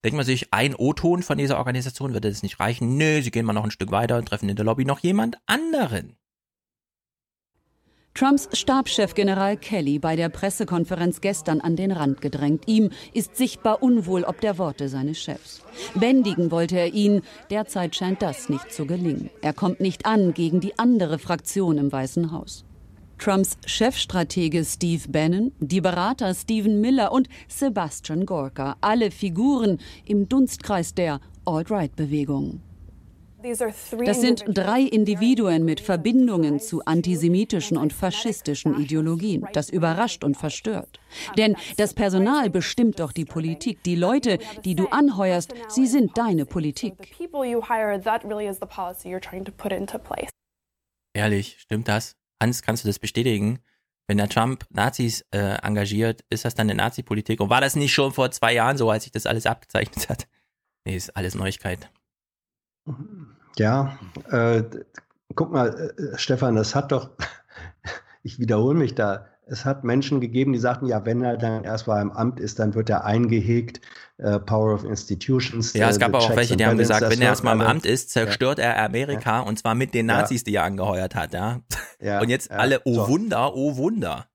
Denkt 0.04 0.18
man 0.18 0.26
sich, 0.26 0.52
ein 0.52 0.76
O-Ton 0.76 1.24
von 1.24 1.38
dieser 1.38 1.58
Organisation 1.58 2.14
würde 2.14 2.30
das 2.30 2.44
nicht 2.44 2.60
reichen? 2.60 2.98
Nö, 2.98 3.22
sie 3.22 3.32
gehen 3.32 3.46
mal 3.46 3.54
noch 3.54 3.64
ein 3.64 3.72
Stück 3.72 3.92
weiter 3.92 4.18
und 4.18 4.28
treffen 4.28 4.50
in 4.50 4.56
der 4.56 4.66
Lobby 4.66 4.84
noch 4.84 5.00
jemand 5.00 5.38
anderen. 5.46 6.18
Trumps 8.16 8.48
Stabschef 8.54 9.16
General 9.16 9.58
Kelly 9.58 9.98
bei 9.98 10.16
der 10.16 10.30
Pressekonferenz 10.30 11.20
gestern 11.20 11.62
an 11.62 11.76
den 11.76 11.92
Rand 11.92 12.22
gedrängt. 12.22 12.68
Ihm 12.68 12.92
ist 13.14 13.38
sichtbar 13.38 13.82
unwohl 13.82 14.24
ob 14.24 14.40
der 14.40 14.60
Worte 14.60 14.88
seines 14.88 15.20
Chefs. 15.20 15.64
Bändigen 15.96 16.52
wollte 16.52 16.78
er 16.78 16.94
ihn. 16.94 17.22
Derzeit 17.50 17.96
scheint 17.96 18.22
das 18.22 18.50
nicht 18.50 18.72
zu 18.72 18.86
gelingen. 18.86 19.32
Er 19.42 19.54
kommt 19.54 19.80
nicht 19.80 20.06
an 20.06 20.36
gegen 20.36 20.60
die 20.60 20.78
andere 20.78 21.18
Fraktion 21.18 21.80
im 21.80 21.92
Weißen 21.92 22.32
Haus. 22.32 22.66
Trumps 23.18 23.58
Chefstratege 23.66 24.66
Steve 24.66 25.08
Bannon, 25.10 25.52
die 25.60 25.82
Berater 25.82 26.34
Stephen 26.34 26.82
Miller 26.82 27.12
und 27.12 27.30
Sebastian 27.48 28.26
Gorka, 28.26 28.76
alle 28.82 29.12
Figuren 29.12 29.80
im 30.06 30.28
Dunstkreis 30.28 30.94
der 30.94 31.20
Alt-Right-Bewegung. 31.46 32.62
Das 33.44 34.22
sind 34.22 34.46
drei 34.48 34.82
Individuen 34.82 35.66
mit 35.66 35.82
Verbindungen 35.82 36.62
zu 36.62 36.86
antisemitischen 36.86 37.76
und 37.76 37.92
faschistischen 37.92 38.80
Ideologien. 38.80 39.46
Das 39.52 39.70
überrascht 39.70 40.24
und 40.24 40.38
verstört. 40.38 41.02
Denn 41.38 41.58
das 41.76 41.94
Personal 41.94 42.50
bestimmt 42.50 43.02
doch 43.02 43.12
die 43.12 43.26
Politik. 43.26 43.84
Die 43.84 43.96
Leute, 43.96 44.40
die 44.64 44.76
du 44.76 44.88
anheuerst, 44.88 45.54
sie 45.68 45.88
sind 45.88 46.18
deine 46.18 46.46
Politik. 46.46 46.94
Ehrlich, 51.14 51.58
stimmt 51.60 51.90
das? 51.90 52.16
Hans, 52.44 52.62
kannst 52.62 52.84
du 52.84 52.90
das 52.90 53.00
bestätigen? 53.00 53.60
Wenn 54.06 54.18
der 54.18 54.28
Trump 54.28 54.66
Nazis 54.70 55.26
äh, 55.32 55.56
engagiert, 55.64 56.26
ist 56.30 56.44
das 56.44 56.56
dann 56.56 56.70
eine 56.70 56.76
Nazi-Politik? 56.76 57.40
Und 57.40 57.50
war 57.50 57.62
das 57.62 57.78
nicht 57.78 57.94
schon 57.94 58.12
vor 58.12 58.32
zwei 58.32 58.54
Jahren 58.54 58.78
so, 58.78 58.90
als 58.90 59.04
sich 59.04 59.14
das 59.14 59.26
alles 59.26 59.46
abgezeichnet 59.46 60.10
hat? 60.10 60.28
Nee, 60.84 60.98
ist 60.98 61.16
alles 61.16 61.36
Neuigkeit. 61.36 61.90
Ja, 63.58 63.98
äh, 64.30 64.64
guck 65.34 65.54
mal, 65.54 65.94
äh, 65.98 66.18
Stefan, 66.18 66.56
das 66.56 66.76
hat 66.76 66.92
doch, 66.92 67.12
ich 68.24 68.40
wiederhole 68.40 68.78
mich 68.78 68.94
da, 68.94 69.26
es 69.46 69.64
hat 69.64 69.86
Menschen 69.86 70.20
gegeben, 70.20 70.52
die 70.52 70.60
sagten, 70.60 70.88
ja, 70.88 71.06
wenn 71.06 71.24
er 71.24 71.38
dann 71.38 71.64
erst 71.64 71.88
mal 71.88 72.02
im 72.02 72.12
Amt 72.12 72.42
ist, 72.42 72.60
dann 72.60 72.76
wird 72.76 72.90
er 72.90 73.06
eingehegt, 73.06 73.80
äh, 74.24 74.40
Power 74.40 74.74
of 74.74 74.84
Institutions. 74.84 75.74
Ja, 75.74 75.90
es 75.90 76.00
gab 76.00 76.14
auch 76.14 76.36
welche, 76.36 76.58
die 76.58 76.66
haben 76.66 76.78
gesagt, 76.78 77.10
wenn 77.10 77.22
er 77.22 77.30
erst 77.30 77.44
mal 77.44 77.54
im 77.54 77.62
Amt 77.62 77.86
ist, 77.86 78.10
zerstört 78.10 78.58
ja. 78.58 78.66
er 78.66 78.86
Amerika 78.86 79.42
und 79.42 79.60
zwar 79.60 79.76
mit 79.76 79.94
den 79.94 80.08
Nazis, 80.08 80.44
die 80.44 80.56
er 80.56 80.64
angeheuert 80.64 81.16
hat, 81.16 81.34
ja. 81.34 81.62
und 82.20 82.30
jetzt 82.30 82.52
alle, 82.52 82.82
oh 82.86 82.96
so. 82.96 83.08
Wunder, 83.10 83.56
oh 83.56 83.78
Wunder. 83.78 84.28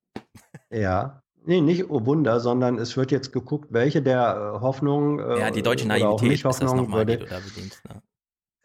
Ja, 0.70 1.23
Nee, 1.48 1.62
nicht 1.62 1.89
oh 1.89 2.05
Wunder, 2.05 2.40
sondern 2.40 2.77
es 2.77 2.94
wird 2.98 3.10
jetzt 3.10 3.32
geguckt, 3.32 3.69
welche 3.70 4.02
der 4.02 4.56
äh, 4.56 4.60
Hoffnungen. 4.60 5.19
Äh, 5.19 5.40
ja, 5.40 5.51
die 5.51 5.62
deutsche 5.62 5.89
Naivität 5.89 6.32
ist 6.32 6.44
das 6.44 6.60
nochmal, 6.60 7.06
die 7.06 7.16
du 7.16 7.24
da 7.24 7.39
bedienst. 7.39 7.82
Ne? 7.89 8.02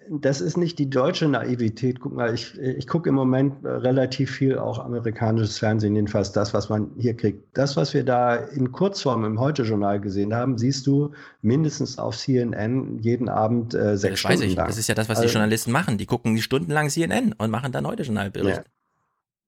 Das 0.10 0.42
ist 0.42 0.58
nicht 0.58 0.80
die 0.80 0.90
deutsche 0.90 1.28
Naivität. 1.28 2.00
Guck 2.00 2.14
mal, 2.14 2.34
ich, 2.34 2.58
ich 2.58 2.88
gucke 2.88 3.10
im 3.10 3.16
Moment 3.16 3.64
relativ 3.64 4.32
viel 4.32 4.58
auch 4.58 4.80
amerikanisches 4.80 5.58
Fernsehen, 5.58 5.96
jedenfalls 5.96 6.32
das, 6.32 6.54
was 6.54 6.70
man 6.70 6.92
hier 6.98 7.16
kriegt. 7.16 7.58
Das, 7.58 7.78
was 7.78 7.94
wir 7.94 8.04
da 8.04 8.36
in 8.36 8.72
Kurzform 8.72 9.26
im 9.26 9.40
Heute-Journal 9.40 10.00
gesehen 10.00 10.34
haben, 10.34 10.58
siehst 10.58 10.88
du 10.88 11.12
mindestens 11.42 11.98
auf 11.98 12.18
CNN 12.18 13.00
jeden 13.00 13.30
Abend 13.30 13.74
äh, 13.74 13.98
sechs 13.98 14.14
das 14.14 14.20
Stunden 14.20 14.42
weiß 14.42 14.50
ich. 14.50 14.56
lang. 14.56 14.68
Das 14.68 14.78
ist 14.78 14.88
ja 14.88 14.96
das, 14.96 15.10
was 15.10 15.18
also, 15.18 15.28
die 15.28 15.34
Journalisten 15.34 15.72
machen. 15.72 15.98
Die 15.98 16.06
gucken 16.06 16.38
stundenlang 16.38 16.90
CNN 16.90 17.34
und 17.34 17.52
machen 17.52 17.72
dann 17.72 17.86
Heute-Journal-Bericht. 17.86 18.58
Ja. 18.58 18.64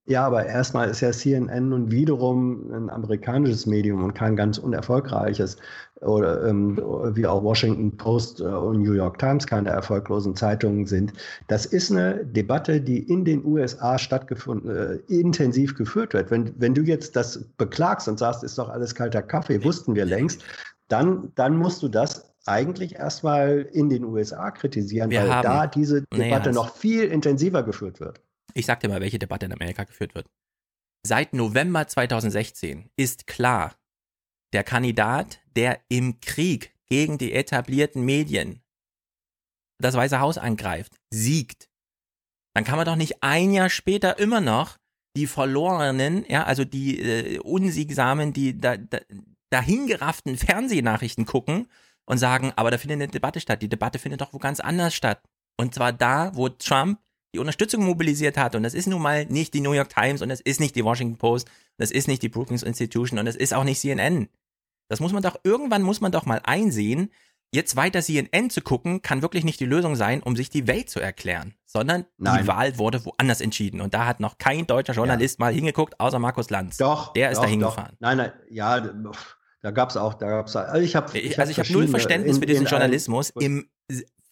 Ja, 0.08 0.24
aber 0.28 0.46
erstmal 0.46 0.88
ist 0.90 1.02
ja 1.02 1.12
CNN 1.12 1.70
nun 1.70 1.90
wiederum 1.90 2.72
ein 2.72 2.90
amerikanisches 2.92 3.66
Medium 3.66 4.04
und 4.04 4.14
kein 4.14 4.36
ganz 4.36 4.60
unerfolgreiches. 4.60 5.58
Oder 6.02 6.46
ähm, 6.46 6.78
wie 7.16 7.26
auch 7.26 7.42
Washington 7.42 7.96
Post 7.96 8.42
äh, 8.42 8.44
und 8.44 8.82
New 8.82 8.94
York 8.94 9.18
Times 9.18 9.48
keine 9.48 9.70
erfolglosen 9.70 10.36
Zeitungen 10.36 10.86
sind. 10.86 11.14
Das 11.48 11.66
ist 11.66 11.90
eine 11.90 12.26
Debatte, 12.26 12.82
die 12.82 13.00
in 13.00 13.24
den 13.24 13.46
USA 13.46 13.98
stattgefunden, 13.98 14.76
äh, 14.76 14.96
intensiv 15.08 15.76
geführt 15.76 16.14
wird. 16.14 16.32
Wenn, 16.32 16.54
wenn 16.60 16.74
du 16.74 16.82
jetzt 16.82 17.16
das 17.16 17.46
beklagst 17.58 18.10
und 18.10 18.20
sagst, 18.20 18.44
ist 18.44 18.58
doch 18.58 18.70
alles 18.70 18.94
kalter 18.94 19.22
Kaffee, 19.22 19.64
wussten 19.64 19.96
wir 19.96 20.06
längst, 20.06 20.44
dann, 20.90 21.32
dann 21.36 21.58
musst 21.58 21.82
du 21.82 21.88
das 21.88 22.36
eigentlich 22.46 22.96
erstmal 22.96 23.68
in 23.72 23.90
den 23.90 24.04
USA 24.04 24.52
kritisieren, 24.52 25.10
wir 25.10 25.22
weil 25.22 25.34
haben, 25.34 25.44
da 25.44 25.68
diese 25.68 26.04
Debatte 26.14 26.50
nee, 26.50 26.56
noch 26.56 26.76
viel 26.76 27.06
intensiver 27.06 27.64
geführt 27.64 28.00
wird. 28.00 28.22
Ich 28.54 28.66
sag 28.66 28.80
dir 28.82 28.90
mal, 28.90 29.02
welche 29.02 29.20
Debatte 29.20 29.46
in 29.46 29.54
Amerika 29.54 29.84
geführt 29.84 30.14
wird. 30.16 30.28
Seit 31.06 31.34
November 31.34 31.88
2016 31.88 32.90
ist 32.96 33.28
klar, 33.28 33.74
der 34.56 34.64
Kandidat, 34.64 35.40
der 35.56 35.82
im 35.90 36.20
Krieg 36.22 36.74
gegen 36.88 37.18
die 37.18 37.34
etablierten 37.34 38.04
Medien 38.04 38.62
das 39.80 39.96
Weiße 39.96 40.20
Haus 40.22 40.38
angreift, 40.38 40.96
siegt. 41.12 41.70
Dann 42.56 42.64
kann 42.64 42.78
man 42.78 42.86
doch 42.86 42.96
nicht 42.96 43.22
ein 43.22 43.52
Jahr 43.52 43.70
später 43.70 44.18
immer 44.18 44.40
noch 44.40 44.78
die 45.18 45.28
verlorenen, 45.28 46.26
ja, 46.30 46.44
also 46.44 46.64
die 46.64 47.00
äh, 47.00 47.40
unsiegsamen, 47.40 48.32
die 48.32 48.58
da, 48.58 48.78
da, 48.78 49.00
dahingerafften 49.50 50.38
Fernsehnachrichten 50.38 51.26
gucken 51.26 51.68
und 52.06 52.18
sagen, 52.18 52.54
aber 52.56 52.72
da 52.72 52.78
findet 52.78 52.96
eine 52.96 53.08
Debatte 53.08 53.42
statt. 53.42 53.62
Die 53.62 53.70
Debatte 53.70 54.00
findet 54.00 54.22
doch 54.22 54.34
wo 54.34 54.38
ganz 54.38 54.62
anders 54.62 54.94
statt. 54.94 55.22
Und 55.58 55.74
zwar 55.74 55.92
da, 55.92 56.32
wo 56.36 56.50
Trump 56.50 57.00
die 57.34 57.40
Unterstützung 57.40 57.84
mobilisiert 57.84 58.38
hat. 58.38 58.56
Und 58.56 58.64
das 58.64 58.74
ist 58.74 58.88
nun 58.88 59.02
mal 59.02 59.26
nicht 59.26 59.54
die 59.54 59.60
New 59.62 59.74
York 59.74 59.90
Times 59.90 60.22
und 60.22 60.30
das 60.30 60.40
ist 60.40 60.62
nicht 60.62 60.76
die 60.76 60.86
Washington 60.86 61.18
Post, 61.18 61.50
das 61.78 61.92
ist 61.92 62.08
nicht 62.08 62.24
die 62.24 62.30
Brookings 62.30 62.64
Institution 62.64 63.20
und 63.20 63.26
das 63.26 63.36
ist 63.36 63.54
auch 63.54 63.66
nicht 63.66 63.82
CNN. 63.82 64.30
Das 64.88 65.00
muss 65.00 65.14
man 65.14 65.24
doch, 65.24 65.38
irgendwann 65.44 65.82
muss 65.82 66.02
man 66.02 66.12
doch 66.12 66.26
mal 66.26 66.42
einsehen, 66.44 67.12
jetzt 67.52 67.76
weiter 67.76 68.02
CNN 68.02 68.50
zu 68.50 68.62
gucken, 68.62 69.02
kann 69.02 69.22
wirklich 69.22 69.44
nicht 69.44 69.60
die 69.60 69.66
Lösung 69.66 69.96
sein, 69.96 70.22
um 70.22 70.36
sich 70.36 70.50
die 70.50 70.68
Welt 70.68 70.90
zu 70.90 71.00
erklären, 71.00 71.56
sondern 71.66 72.06
Nein. 72.18 72.42
die 72.42 72.48
Wahl 72.48 72.78
wurde 72.78 73.04
woanders 73.06 73.42
entschieden. 73.42 73.82
Und 73.82 73.94
da 73.94 74.06
hat 74.06 74.20
noch 74.20 74.38
kein 74.38 74.68
deutscher 74.68 74.94
Journalist 74.94 75.40
ja. 75.40 75.46
mal 75.46 75.54
hingeguckt, 75.54 76.00
außer 76.00 76.20
Markus 76.20 76.50
Lanz. 76.50 76.78
Doch. 76.78 77.14
Der 77.14 77.32
ist 77.32 77.38
doch, 77.38 77.44
da 77.44 77.50
hingefahren. 77.50 77.96
Nein, 78.00 78.18
nein, 78.18 78.34
ja, 78.50 78.80
da 79.62 79.72
gab 79.72 79.90
es 79.90 79.98
auch, 79.98 80.14
da 80.14 80.30
gab 80.30 80.48
es, 80.48 80.56
also 80.56 80.80
ich 80.80 80.96
habe. 80.96 81.18
Ich 81.18 81.40
also 81.40 81.50
ich 81.50 81.58
habe 81.58 81.72
null 81.72 81.88
Verständnis 81.88 82.36
in, 82.36 82.42
für 82.42 82.46
diesen 82.46 82.68
Journalismus. 82.68 83.32
Im 83.32 83.68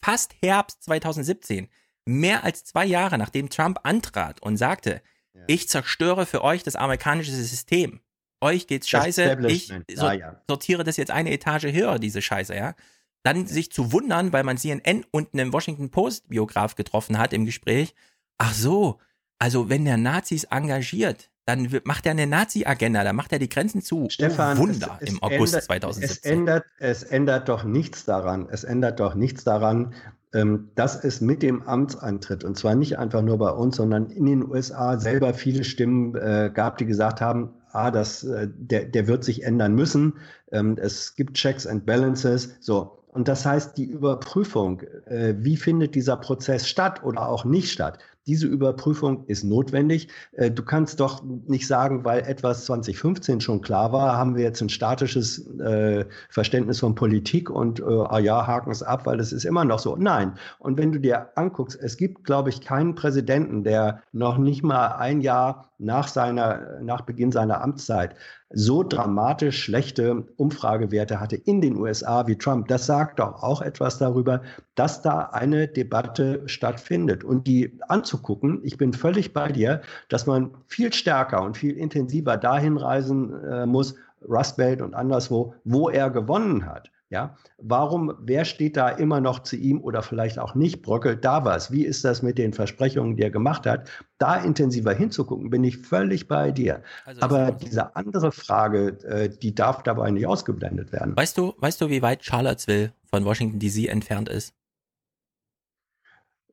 fast 0.00 0.34
Herbst 0.42 0.84
2017 0.84 1.68
mehr 2.04 2.44
als 2.44 2.64
zwei 2.64 2.84
Jahre 2.84 3.18
nachdem 3.18 3.48
Trump 3.48 3.80
antrat 3.82 4.42
und 4.42 4.58
sagte, 4.58 5.02
ja. 5.32 5.42
ich 5.46 5.68
zerstöre 5.68 6.26
für 6.26 6.44
euch 6.44 6.62
das 6.62 6.76
amerikanische 6.76 7.32
System. 7.32 8.00
Euch 8.44 8.66
geht's 8.66 8.90
scheiße, 8.90 9.38
ich 9.48 9.72
so, 9.94 10.10
ja. 10.10 10.36
sortiere 10.46 10.84
das 10.84 10.98
jetzt 10.98 11.10
eine 11.10 11.32
Etage 11.32 11.72
höher, 11.72 11.98
diese 11.98 12.20
Scheiße, 12.20 12.54
ja. 12.54 12.74
Dann 13.22 13.46
sich 13.46 13.72
zu 13.72 13.90
wundern, 13.90 14.34
weil 14.34 14.44
man 14.44 14.58
CNN 14.58 15.06
und 15.10 15.32
einen 15.32 15.50
Washington 15.54 15.88
Post 15.88 16.28
Biograf 16.28 16.74
getroffen 16.74 17.16
hat 17.16 17.32
im 17.32 17.46
Gespräch. 17.46 17.94
Ach 18.36 18.52
so, 18.52 18.98
also 19.38 19.70
wenn 19.70 19.86
der 19.86 19.96
Nazis 19.96 20.44
engagiert, 20.44 21.30
dann 21.46 21.70
macht 21.84 22.04
er 22.04 22.10
eine 22.10 22.26
Nazi-Agenda, 22.26 23.02
dann 23.02 23.16
macht 23.16 23.32
er 23.32 23.38
die 23.38 23.48
Grenzen 23.48 23.80
zu. 23.80 24.08
Stefan, 24.10 24.58
oh, 24.58 24.60
Wunder 24.60 24.98
es, 25.00 25.08
es 25.08 25.14
im 25.14 25.22
August 25.22 25.54
ändert, 25.54 25.64
2017. 25.64 26.10
Es 26.10 26.38
ändert, 26.38 26.64
es 26.78 27.02
ändert 27.02 27.48
doch 27.48 27.64
nichts 27.64 28.04
daran. 28.04 28.46
Es 28.50 28.62
ändert 28.62 29.00
doch 29.00 29.14
nichts 29.14 29.44
daran, 29.44 29.94
ähm, 30.34 30.70
dass 30.74 31.02
es 31.02 31.22
mit 31.22 31.42
dem 31.42 31.62
Amtsantritt, 31.62 32.44
und 32.44 32.58
zwar 32.58 32.74
nicht 32.74 32.98
einfach 32.98 33.22
nur 33.22 33.38
bei 33.38 33.50
uns, 33.50 33.76
sondern 33.76 34.10
in 34.10 34.26
den 34.26 34.46
USA 34.46 34.98
selber 34.98 35.32
viele 35.32 35.64
Stimmen 35.64 36.14
äh, 36.14 36.50
gab, 36.52 36.76
die 36.76 36.84
gesagt 36.84 37.22
haben, 37.22 37.54
ah, 37.74 37.90
das, 37.90 38.24
äh, 38.24 38.48
der, 38.54 38.84
der 38.84 39.06
wird 39.06 39.24
sich 39.24 39.42
ändern 39.44 39.74
müssen. 39.74 40.14
Ähm, 40.52 40.76
es 40.80 41.16
gibt 41.16 41.34
Checks 41.34 41.66
and 41.66 41.86
Balances. 41.86 42.56
So. 42.60 42.98
Und 43.08 43.28
das 43.28 43.46
heißt, 43.46 43.76
die 43.76 43.84
Überprüfung, 43.84 44.80
äh, 45.06 45.34
wie 45.38 45.56
findet 45.56 45.94
dieser 45.94 46.16
Prozess 46.16 46.68
statt 46.68 47.04
oder 47.04 47.28
auch 47.28 47.44
nicht 47.44 47.70
statt, 47.70 47.98
diese 48.26 48.46
Überprüfung 48.46 49.26
ist 49.26 49.44
notwendig. 49.44 50.08
Äh, 50.32 50.50
du 50.50 50.62
kannst 50.62 51.00
doch 51.00 51.22
nicht 51.22 51.66
sagen, 51.66 52.04
weil 52.04 52.20
etwas 52.20 52.64
2015 52.66 53.40
schon 53.40 53.60
klar 53.60 53.92
war, 53.92 54.16
haben 54.16 54.36
wir 54.36 54.42
jetzt 54.42 54.60
ein 54.60 54.68
statisches 54.68 55.46
äh, 55.58 56.04
Verständnis 56.30 56.80
von 56.80 56.94
Politik 56.94 57.50
und 57.50 57.80
äh, 57.80 57.84
ah 57.84 58.18
ja, 58.18 58.46
haken 58.46 58.70
es 58.70 58.82
ab, 58.82 59.06
weil 59.06 59.20
es 59.20 59.32
ist 59.32 59.44
immer 59.44 59.64
noch 59.64 59.78
so. 59.78 59.96
Nein. 59.96 60.34
Und 60.58 60.78
wenn 60.78 60.92
du 60.92 61.00
dir 61.00 61.28
anguckst, 61.36 61.78
es 61.80 61.96
gibt, 61.96 62.24
glaube 62.24 62.50
ich, 62.50 62.60
keinen 62.60 62.94
Präsidenten, 62.94 63.64
der 63.64 64.02
noch 64.12 64.38
nicht 64.38 64.62
mal 64.62 64.96
ein 64.96 65.20
Jahr 65.20 65.70
nach 65.78 66.08
seiner, 66.08 66.80
nach 66.80 67.02
Beginn 67.02 67.32
seiner 67.32 67.62
Amtszeit 67.62 68.14
so 68.54 68.82
dramatisch 68.82 69.64
schlechte 69.64 70.24
Umfragewerte 70.36 71.20
hatte 71.20 71.36
in 71.36 71.60
den 71.60 71.76
USA 71.76 72.26
wie 72.26 72.36
Trump. 72.36 72.68
Das 72.68 72.86
sagt 72.86 73.18
doch 73.18 73.42
auch 73.42 73.60
etwas 73.60 73.98
darüber, 73.98 74.42
dass 74.74 75.02
da 75.02 75.30
eine 75.32 75.68
Debatte 75.68 76.42
stattfindet. 76.46 77.24
Und 77.24 77.46
die 77.46 77.78
anzugucken, 77.88 78.60
ich 78.62 78.78
bin 78.78 78.92
völlig 78.92 79.32
bei 79.32 79.50
dir, 79.50 79.82
dass 80.08 80.26
man 80.26 80.52
viel 80.66 80.92
stärker 80.92 81.42
und 81.42 81.56
viel 81.56 81.76
intensiver 81.76 82.36
dahin 82.36 82.76
reisen 82.76 83.42
äh, 83.44 83.66
muss, 83.66 83.96
Rust 84.28 84.56
Belt 84.56 84.80
und 84.80 84.94
anderswo, 84.94 85.54
wo 85.64 85.90
er 85.90 86.08
gewonnen 86.10 86.64
hat. 86.66 86.90
Ja, 87.10 87.36
warum, 87.58 88.14
wer 88.18 88.44
steht 88.44 88.76
da 88.76 88.88
immer 88.88 89.20
noch 89.20 89.40
zu 89.40 89.56
ihm 89.56 89.80
oder 89.80 90.02
vielleicht 90.02 90.38
auch 90.38 90.54
nicht, 90.54 90.82
bröckelt 90.82 91.24
da 91.24 91.44
was? 91.44 91.70
Wie 91.70 91.84
ist 91.84 92.04
das 92.04 92.22
mit 92.22 92.38
den 92.38 92.52
Versprechungen, 92.52 93.16
die 93.16 93.22
er 93.22 93.30
gemacht 93.30 93.66
hat? 93.66 93.88
Da 94.18 94.36
intensiver 94.36 94.92
hinzugucken, 94.92 95.50
bin 95.50 95.62
ich 95.64 95.78
völlig 95.78 96.28
bei 96.28 96.50
dir. 96.50 96.82
Also 97.04 97.20
Aber 97.20 97.52
diese 97.52 97.94
andere 97.94 98.32
Frage, 98.32 98.98
äh, 99.04 99.28
die 99.28 99.54
darf 99.54 99.82
dabei 99.82 100.10
nicht 100.10 100.26
ausgeblendet 100.26 100.92
werden. 100.92 101.16
Weißt 101.16 101.36
du, 101.36 101.54
weißt 101.58 101.80
du, 101.80 101.90
wie 101.90 102.02
weit 102.02 102.24
Charlottesville 102.24 102.92
von 103.04 103.24
Washington 103.24 103.58
DC 103.58 103.86
entfernt 103.88 104.28
ist? 104.28 104.54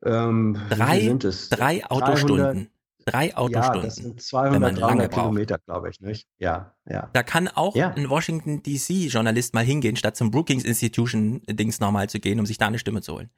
Ähm, 0.04 0.60
drei, 0.68 1.16
drei 1.50 1.84
Autostunden. 1.86 2.68
Drei 3.04 3.36
Autostunden. 3.36 3.80
Ja, 3.80 3.86
das 3.86 3.96
sind 3.96 4.32
wenn 4.32 4.60
man 4.60 4.74
200, 4.74 4.78
lange 4.78 4.80
300 4.80 5.10
braucht. 5.10 5.20
Kilometer, 5.22 5.58
glaube 5.58 5.90
ich, 5.90 6.00
nicht? 6.00 6.28
Ja, 6.38 6.74
ja. 6.88 7.10
Da 7.12 7.22
kann 7.22 7.48
auch 7.48 7.74
Ja. 7.74 7.92
ein 7.92 8.08
Washington 8.08 8.62
DC-Journalist 8.62 9.54
mal 9.54 9.64
hingehen, 9.64 9.96
statt 9.96 10.16
zum 10.16 10.30
Brookings 10.30 10.64
Institution-Dings 10.64 11.80
nochmal 11.80 12.08
zu 12.08 12.20
gehen, 12.20 12.38
um 12.40 12.46
sich 12.46 12.58
da 12.58 12.66
eine 12.68 12.78
Stimme 12.78 13.02
zu 13.02 13.14
holen. 13.14 13.30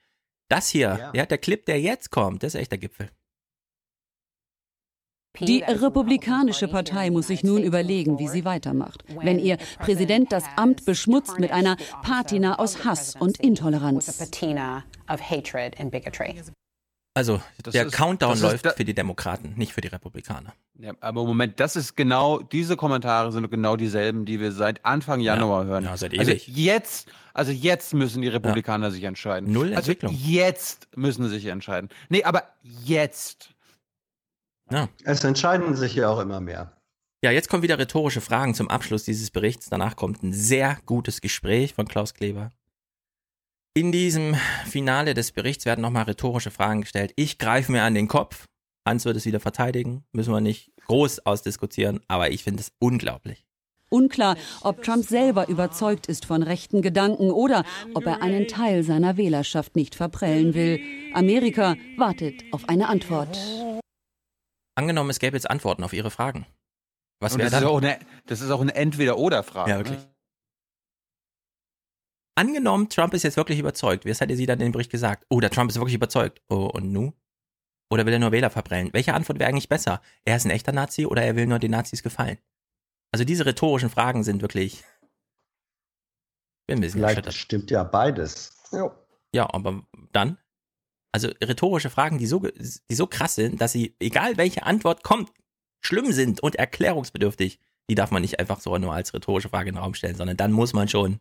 Das 0.49 0.69
hier, 0.69 1.11
ja. 1.15 1.27
der 1.27 1.39
Clip, 1.39 1.65
der 1.67 1.81
jetzt 1.81 2.11
kommt, 2.11 2.43
das 2.43 2.55
ist 2.55 2.61
echt 2.61 2.71
der 2.71 2.79
Gipfel. 2.79 3.11
Die 5.41 5.63
Republikanische 5.63 6.69
Partei 6.69 7.11
muss 7.11 7.27
sich 7.27 7.43
nun 7.43 7.65
überlegen, 7.65 8.21
wie 8.21 8.29
sie 8.29 8.45
weitermacht, 8.45 9.05
wenn 9.21 9.41
ihr 9.41 9.57
Präsident 9.81 10.31
das 10.31 10.45
Amt 10.55 10.85
beschmutzt 10.85 11.41
mit 11.41 11.51
einer 11.51 11.77
Patina 12.03 12.61
aus 12.61 12.85
Hass 12.85 13.17
und 13.17 13.41
Intoleranz. 13.41 14.31
Also, 17.17 17.41
Das 17.63 17.73
der 17.73 17.87
ist- 17.87 17.93
Countdown 17.95 18.33
ist 18.35 18.41
läuft 18.43 18.67
für 18.77 18.85
die 18.85 18.93
Demokraten, 18.95 19.55
nicht 19.57 19.73
für 19.73 19.81
die 19.81 19.87
Republikaner. 19.89 20.53
Ja, 20.81 20.93
aber 21.01 21.25
Moment, 21.25 21.61
das 21.61 21.77
ist 21.77 21.97
genau, 21.97 22.41
diese 22.41 22.77
Kommentare 22.77 23.31
sind 23.31 23.49
genau 23.53 23.77
dieselben, 23.77 24.25
die 24.25 24.41
wir 24.41 24.51
seit 24.51 24.85
Anfang 24.85 25.21
Januar 25.21 25.65
hören. 25.65 25.85
ja, 25.85 25.97
seit 25.97 26.19
also 26.19 26.33
ewig. 26.33 26.49
jetzt, 26.49 27.09
also 27.33 27.53
jetzt 27.53 27.95
müssen 27.95 28.21
die 28.21 28.29
Republikaner 28.29 28.91
sich 28.91 29.05
entscheiden. 29.05 29.53
Null 29.53 29.69
also 29.69 29.93
Entwicklung. 29.93 30.13
Jetzt 30.25 30.89
müssen 30.97 31.23
sie 31.29 31.37
sich 31.37 31.47
entscheiden. 31.47 31.89
Nee, 32.09 32.25
aber 32.25 32.43
jetzt. 32.63 33.51
Ja. 34.73 34.89
Es 35.05 35.23
entscheiden 35.23 35.77
sich 35.77 35.95
ja 35.95 36.09
auch 36.09 36.19
immer 36.19 36.41
mehr. 36.41 36.73
Ja, 37.23 37.31
jetzt 37.31 37.49
kommen 37.49 37.63
wieder 37.63 37.79
rhetorische 37.79 38.21
Fragen 38.21 38.55
zum 38.55 38.69
Abschluss 38.69 39.05
dieses 39.05 39.31
Berichts. 39.31 39.71
Danach 39.71 39.95
kommt 39.95 40.23
ein 40.25 40.33
sehr 40.33 40.79
gutes 40.85 41.21
Gespräch 41.21 41.75
von 41.75 41.87
Klaus 41.87 42.13
Kleber. 42.15 42.51
In 43.77 43.91
diesem 43.91 44.37
Finale 44.67 45.15
des 45.15 45.33
Berichts 45.33 45.67
werden 45.67 45.81
nochmal 45.81 46.05
rhetorische 46.05 46.53
Fragen 46.53 46.83
gestellt. 46.83 47.13
Ich 47.17 47.39
greife 47.39 47.73
mir 47.73 47.83
an 47.83 47.95
den 47.95 48.07
Kopf. 48.07 48.47
Hans 48.87 49.05
wird 49.05 49.17
es 49.17 49.27
wieder 49.27 49.41
verteidigen. 49.41 50.05
Müssen 50.13 50.33
wir 50.33 50.41
nicht 50.41 50.71
groß 50.87 51.27
ausdiskutieren, 51.27 51.99
aber 52.07 52.31
ich 52.31 52.45
finde 52.45 52.61
es 52.61 52.71
unglaublich. 52.79 53.45
Unklar, 53.91 54.37
ob 54.61 54.85
Trump 54.85 55.05
selber 55.05 55.49
überzeugt 55.49 56.07
ist 56.07 56.25
von 56.25 56.45
rechten 56.45 56.83
Gedanken 56.83 57.33
oder 57.33 57.65
ob 57.95 58.07
er 58.07 58.23
einen 58.23 58.47
Teil 58.47 58.85
seiner 58.85 59.17
Wählerschaft 59.17 59.75
nicht 59.75 59.97
verprellen 59.97 60.55
will. 60.55 60.79
Amerika 61.13 61.75
wartet 61.97 62.45
auf 62.53 62.69
eine 62.69 62.89
Antwort. 62.89 63.37
Angenommen, 64.77 65.11
es 65.11 65.19
gäbe 65.19 65.37
jetzt 65.37 65.51
Antworten 65.51 65.83
auf 65.83 65.93
Ihre 65.93 66.13
Fragen. 66.13 66.47
Was 67.19 67.37
wäre 67.37 67.51
das, 67.51 67.55
ist 67.55 67.63
dann? 67.63 67.69
auch 67.69 67.79
eine, 67.79 67.99
das 68.27 68.41
ist 68.41 68.53
auch 68.53 68.61
eine 68.61 68.77
Entweder-Oder-Frage. 68.77 69.71
Ja, 69.71 69.79
wirklich. 69.79 69.99
Angenommen, 72.37 72.89
Trump 72.89 73.15
ist 73.15 73.23
jetzt 73.23 73.37
wirklich 73.37 73.59
überzeugt. 73.59 74.07
Was 74.07 74.21
hätte 74.21 74.37
sie 74.37 74.47
dann 74.47 74.59
in 74.61 74.67
dem 74.67 74.73
Bericht 74.73 74.91
gesagt? 74.91 75.25
Oh, 75.31 75.41
der 75.41 75.51
Trump 75.51 75.71
ist 75.71 75.77
wirklich 75.77 75.95
überzeugt. 75.95 76.43
Oh, 76.49 76.67
und 76.73 76.91
nu? 76.93 77.13
Oder 77.91 78.07
will 78.07 78.13
er 78.13 78.19
nur 78.19 78.33
Wähler 78.33 78.51
verprellen? 78.51 78.91
Welche 78.93 79.15
Antwort 79.15 79.39
wäre 79.39 79.49
eigentlich 79.49 79.69
besser? 79.69 80.01
Er 80.25 80.37
ist 80.37 80.45
ein 80.45 80.51
echter 80.51 80.73
Nazi 80.73 81.07
oder 81.07 81.23
er 81.23 81.37
will 81.37 81.47
nur 81.47 81.59
den 81.61 81.71
Nazis 81.71 82.03
gefallen? 82.03 82.39
Also 83.13 83.25
diese 83.25 83.47
rhetorischen 83.47 83.91
Fragen 83.91 84.25
sind 84.25 84.43
wirklich. 84.43 84.83
Bin 86.67 86.79
ein 86.79 86.81
bisschen 86.81 86.99
Vielleicht 87.01 87.19
erschüttert. 87.19 87.35
stimmt 87.35 87.71
ja 87.71 87.85
beides. 87.85 88.57
Ja, 89.33 89.53
aber 89.53 89.87
dann? 90.13 90.39
Also 91.13 91.29
rhetorische 91.41 91.91
Fragen, 91.91 92.19
die 92.19 92.27
so, 92.27 92.41
ge- 92.41 92.55
die 92.91 92.95
so 92.95 93.07
krass 93.07 93.37
sind, 93.37 93.61
dass 93.61 93.71
sie, 93.71 93.95
egal 94.01 94.37
welche 94.37 94.65
Antwort 94.65 95.05
kommt, 95.05 95.31
schlimm 95.81 96.11
sind 96.11 96.43
und 96.43 96.57
erklärungsbedürftig, 96.57 97.61
die 97.89 97.95
darf 97.95 98.11
man 98.11 98.23
nicht 98.23 98.41
einfach 98.41 98.59
so 98.59 98.77
nur 98.79 98.93
als 98.95 99.15
rhetorische 99.15 99.51
Frage 99.51 99.69
in 99.69 99.75
den 99.77 99.83
Raum 99.83 99.95
stellen, 99.95 100.17
sondern 100.17 100.37
dann 100.37 100.51
muss 100.51 100.73
man 100.73 100.89
schon 100.89 101.21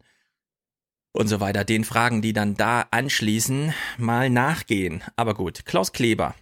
und 1.14 1.28
so 1.28 1.40
weiter 1.40 1.64
den 1.64 1.84
Fragen, 1.84 2.22
die 2.22 2.34
dann 2.34 2.56
da 2.56 2.88
anschließen, 2.92 3.74
mal 3.98 4.30
nachgehen. 4.30 5.04
Aber 5.16 5.34
gut, 5.34 5.66
Klaus 5.66 5.94
Kleber, 5.94 6.36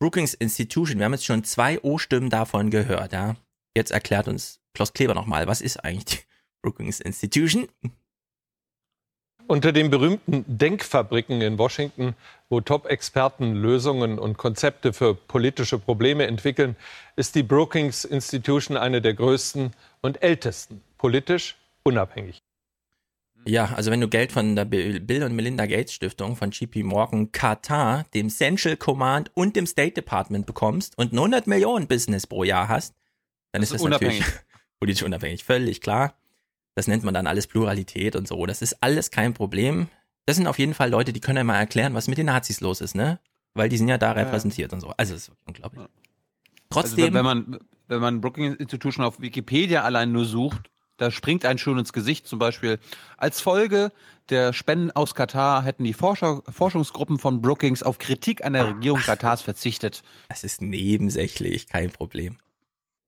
Brookings 0.00 0.34
Institution, 0.34 0.98
wir 0.98 1.04
haben 1.04 1.12
jetzt 1.12 1.26
schon 1.26 1.44
zwei 1.44 1.80
O-Stimmen 1.82 2.30
davon 2.30 2.70
gehört, 2.70 3.12
ja. 3.12 3.36
Jetzt 3.76 3.90
erklärt 3.90 4.28
uns 4.28 4.60
Klaus 4.74 4.92
Kleber 4.92 5.14
nochmal, 5.14 5.46
was 5.46 5.60
ist 5.60 5.84
eigentlich 5.84 6.04
die 6.04 6.26
Brookings 6.62 7.00
Institution? 7.00 7.68
Unter 9.46 9.72
den 9.72 9.90
berühmten 9.90 10.44
Denkfabriken 10.46 11.42
in 11.42 11.58
Washington, 11.58 12.14
wo 12.48 12.62
Top-Experten 12.62 13.54
Lösungen 13.54 14.18
und 14.18 14.38
Konzepte 14.38 14.94
für 14.94 15.14
politische 15.14 15.78
Probleme 15.78 16.26
entwickeln, 16.26 16.76
ist 17.16 17.34
die 17.34 17.42
Brookings 17.42 18.06
Institution 18.06 18.78
eine 18.78 19.02
der 19.02 19.12
größten 19.12 19.72
und 20.00 20.22
ältesten, 20.22 20.82
politisch 20.96 21.56
unabhängig. 21.82 22.42
Ja, 23.46 23.66
also 23.74 23.90
wenn 23.90 24.00
du 24.00 24.08
Geld 24.08 24.32
von 24.32 24.56
der 24.56 24.64
Bill 24.64 25.22
und 25.22 25.34
Melinda 25.34 25.66
Gates 25.66 25.92
Stiftung, 25.92 26.36
von 26.36 26.50
JP 26.50 26.82
Morgan, 26.84 27.30
Qatar, 27.32 28.04
dem 28.14 28.30
Central 28.30 28.76
Command 28.76 29.30
und 29.34 29.56
dem 29.56 29.66
State 29.66 29.92
Department 29.92 30.46
bekommst 30.46 30.96
und 30.98 31.12
ein 31.12 31.18
100 31.18 31.46
Millionen 31.46 31.86
Business 31.86 32.26
pro 32.26 32.44
Jahr 32.44 32.68
hast, 32.68 32.94
dann 33.52 33.60
Das 33.60 33.70
ist 33.70 33.74
das 33.74 33.82
ist 33.82 33.88
natürlich 33.88 34.18
unabhängig. 34.18 34.40
politisch 34.80 35.02
unabhängig, 35.02 35.44
völlig 35.44 35.80
klar. 35.80 36.14
Das 36.74 36.88
nennt 36.88 37.04
man 37.04 37.14
dann 37.14 37.26
alles 37.26 37.46
Pluralität 37.46 38.16
und 38.16 38.26
so. 38.26 38.46
Das 38.46 38.62
ist 38.62 38.82
alles 38.82 39.10
kein 39.10 39.34
Problem. 39.34 39.88
Das 40.26 40.36
sind 40.36 40.46
auf 40.46 40.58
jeden 40.58 40.74
Fall 40.74 40.90
Leute, 40.90 41.12
die 41.12 41.20
können 41.20 41.36
ja 41.36 41.44
mal 41.44 41.58
erklären, 41.58 41.94
was 41.94 42.08
mit 42.08 42.18
den 42.18 42.26
Nazis 42.26 42.60
los 42.60 42.80
ist, 42.80 42.94
ne? 42.94 43.20
Weil 43.52 43.68
die 43.68 43.76
sind 43.76 43.88
ja 43.88 43.98
da 43.98 44.08
Ja, 44.12 44.16
ja. 44.16 44.22
repräsentiert 44.24 44.72
und 44.72 44.80
so. 44.80 44.88
Also 44.96 45.12
das 45.12 45.22
ist 45.22 45.28
wirklich 45.28 45.46
unglaublich. 45.46 45.80
Also 45.82 45.90
Trotzdem, 46.70 47.14
wenn 47.14 47.24
man, 47.24 47.58
wenn 47.86 48.00
man 48.00 48.20
Brookings 48.20 48.56
Institution 48.56 49.04
auf 49.04 49.20
Wikipedia 49.20 49.82
allein 49.82 50.10
nur 50.10 50.24
sucht, 50.24 50.70
da 50.96 51.10
springt 51.10 51.44
ein 51.44 51.58
schon 51.58 51.78
ins 51.78 51.92
Gesicht. 51.92 52.26
Zum 52.26 52.38
Beispiel 52.38 52.78
als 53.16 53.40
Folge 53.40 53.90
der 54.30 54.52
Spenden 54.52 54.90
aus 54.90 55.14
Katar 55.14 55.62
hätten 55.62 55.84
die 55.84 55.92
Forscher, 55.92 56.42
Forschungsgruppen 56.48 57.18
von 57.18 57.42
Brookings 57.42 57.82
auf 57.82 57.98
Kritik 57.98 58.44
an 58.44 58.54
der 58.54 58.68
Regierung 58.68 59.00
Katars 59.00 59.42
verzichtet. 59.42 60.02
das 60.28 60.44
ist 60.44 60.62
nebensächlich, 60.62 61.66
kein 61.68 61.90
Problem. 61.90 62.38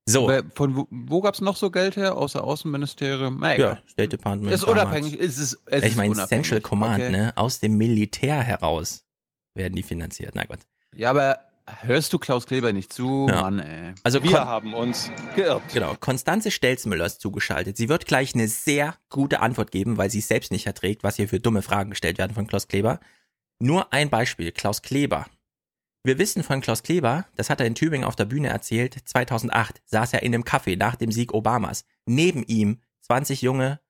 So. 0.09 0.31
Von 0.55 0.77
wo, 0.77 0.87
wo 0.91 1.21
gab 1.21 1.35
es 1.35 1.41
noch 1.41 1.57
so 1.57 1.71
Geld 1.71 1.97
her, 1.97 2.17
außer 2.17 2.45
Außenministerium? 2.45 3.39
Na, 3.41 3.57
Ja. 3.57 3.79
State 3.89 4.11
Department. 4.11 4.53
Ist 4.53 4.63
unabhängig. 4.65 5.19
Es 5.19 5.37
ist, 5.39 5.59
es 5.67 5.83
ich 5.83 5.91
ist 5.91 5.97
meine. 5.97 6.15
Central 6.29 6.61
Command, 6.61 7.03
Okay. 7.03 7.11
ne? 7.11 7.33
Aus 7.35 7.59
dem 7.59 7.77
Militär 7.77 8.41
heraus 8.41 9.05
werden 9.55 9.75
die 9.75 9.83
finanziert. 9.83 10.35
Na 10.37 10.45
Gott. 10.45 10.61
Ja, 10.95 11.11
aber 11.11 11.41
hörst 11.81 12.13
du 12.13 12.19
Klaus 12.19 12.47
Kleber 12.47 12.73
nicht 12.73 12.93
zu? 12.93 13.27
Ja. 13.29 13.43
Mann, 13.43 13.59
ey. 13.59 13.95
Also 14.03 14.23
wir 14.23 14.31
Kon- 14.33 14.41
haben 14.41 14.75
uns 14.75 15.11
geirrt. 15.35 15.63
Genau. 15.73 15.95
Konstanze 15.99 16.51
Stelzmüller 16.51 17.07
ist 17.07 17.21
zugeschaltet. 17.21 17.77
Sie 17.77 17.89
wird 17.89 18.07
gleich 18.07 18.35
eine 18.35 18.49
sehr 18.49 18.97
gute 19.11 19.41
Antwort 19.41 19.71
geben, 19.71 19.97
weil 19.99 20.11
sie 20.11 20.21
es 20.21 20.29
selbst 20.29 20.53
nicht 20.53 20.67
erträgt, 20.67 21.03
was 21.03 21.17
hier 21.17 21.29
für 21.29 21.41
dumme 21.41 21.63
Fragen 21.63 21.91
gestellt 21.91 22.19
werden 22.19 22.35
von 22.35 22.47
Klaus 22.47 22.69
Kleber. 22.69 23.01
Nur 23.59 23.93
ein 23.93 24.11
Beispiel. 24.11 24.53
Klaus 24.53 24.83
Kleber. 24.83 25.27
Wir 26.05 26.19
wissen 26.19 26.45
von 26.45 26.61
Klaus 26.61 26.85
Kleber, 26.85 27.27
das 27.35 27.51
hat 27.51 27.59
er 27.61 27.67
in 27.67 27.75
Tübingen 27.75 28.07
auf 28.07 28.15
der 28.15 28.27
Bühne 28.27 28.47
erzählt, 28.49 28.97
2008 29.07 29.83
saß 29.87 30.13
er 30.13 30.23
in 30.23 30.33
einem 30.33 30.45
Café 30.45 30.77
nach 30.79 30.95
dem 30.95 31.11
Sieg 31.11 31.35
Obamas. 31.35 31.85
Neben 32.05 32.45
ihm 32.45 32.81
20 33.01 33.43
junge 33.43 33.81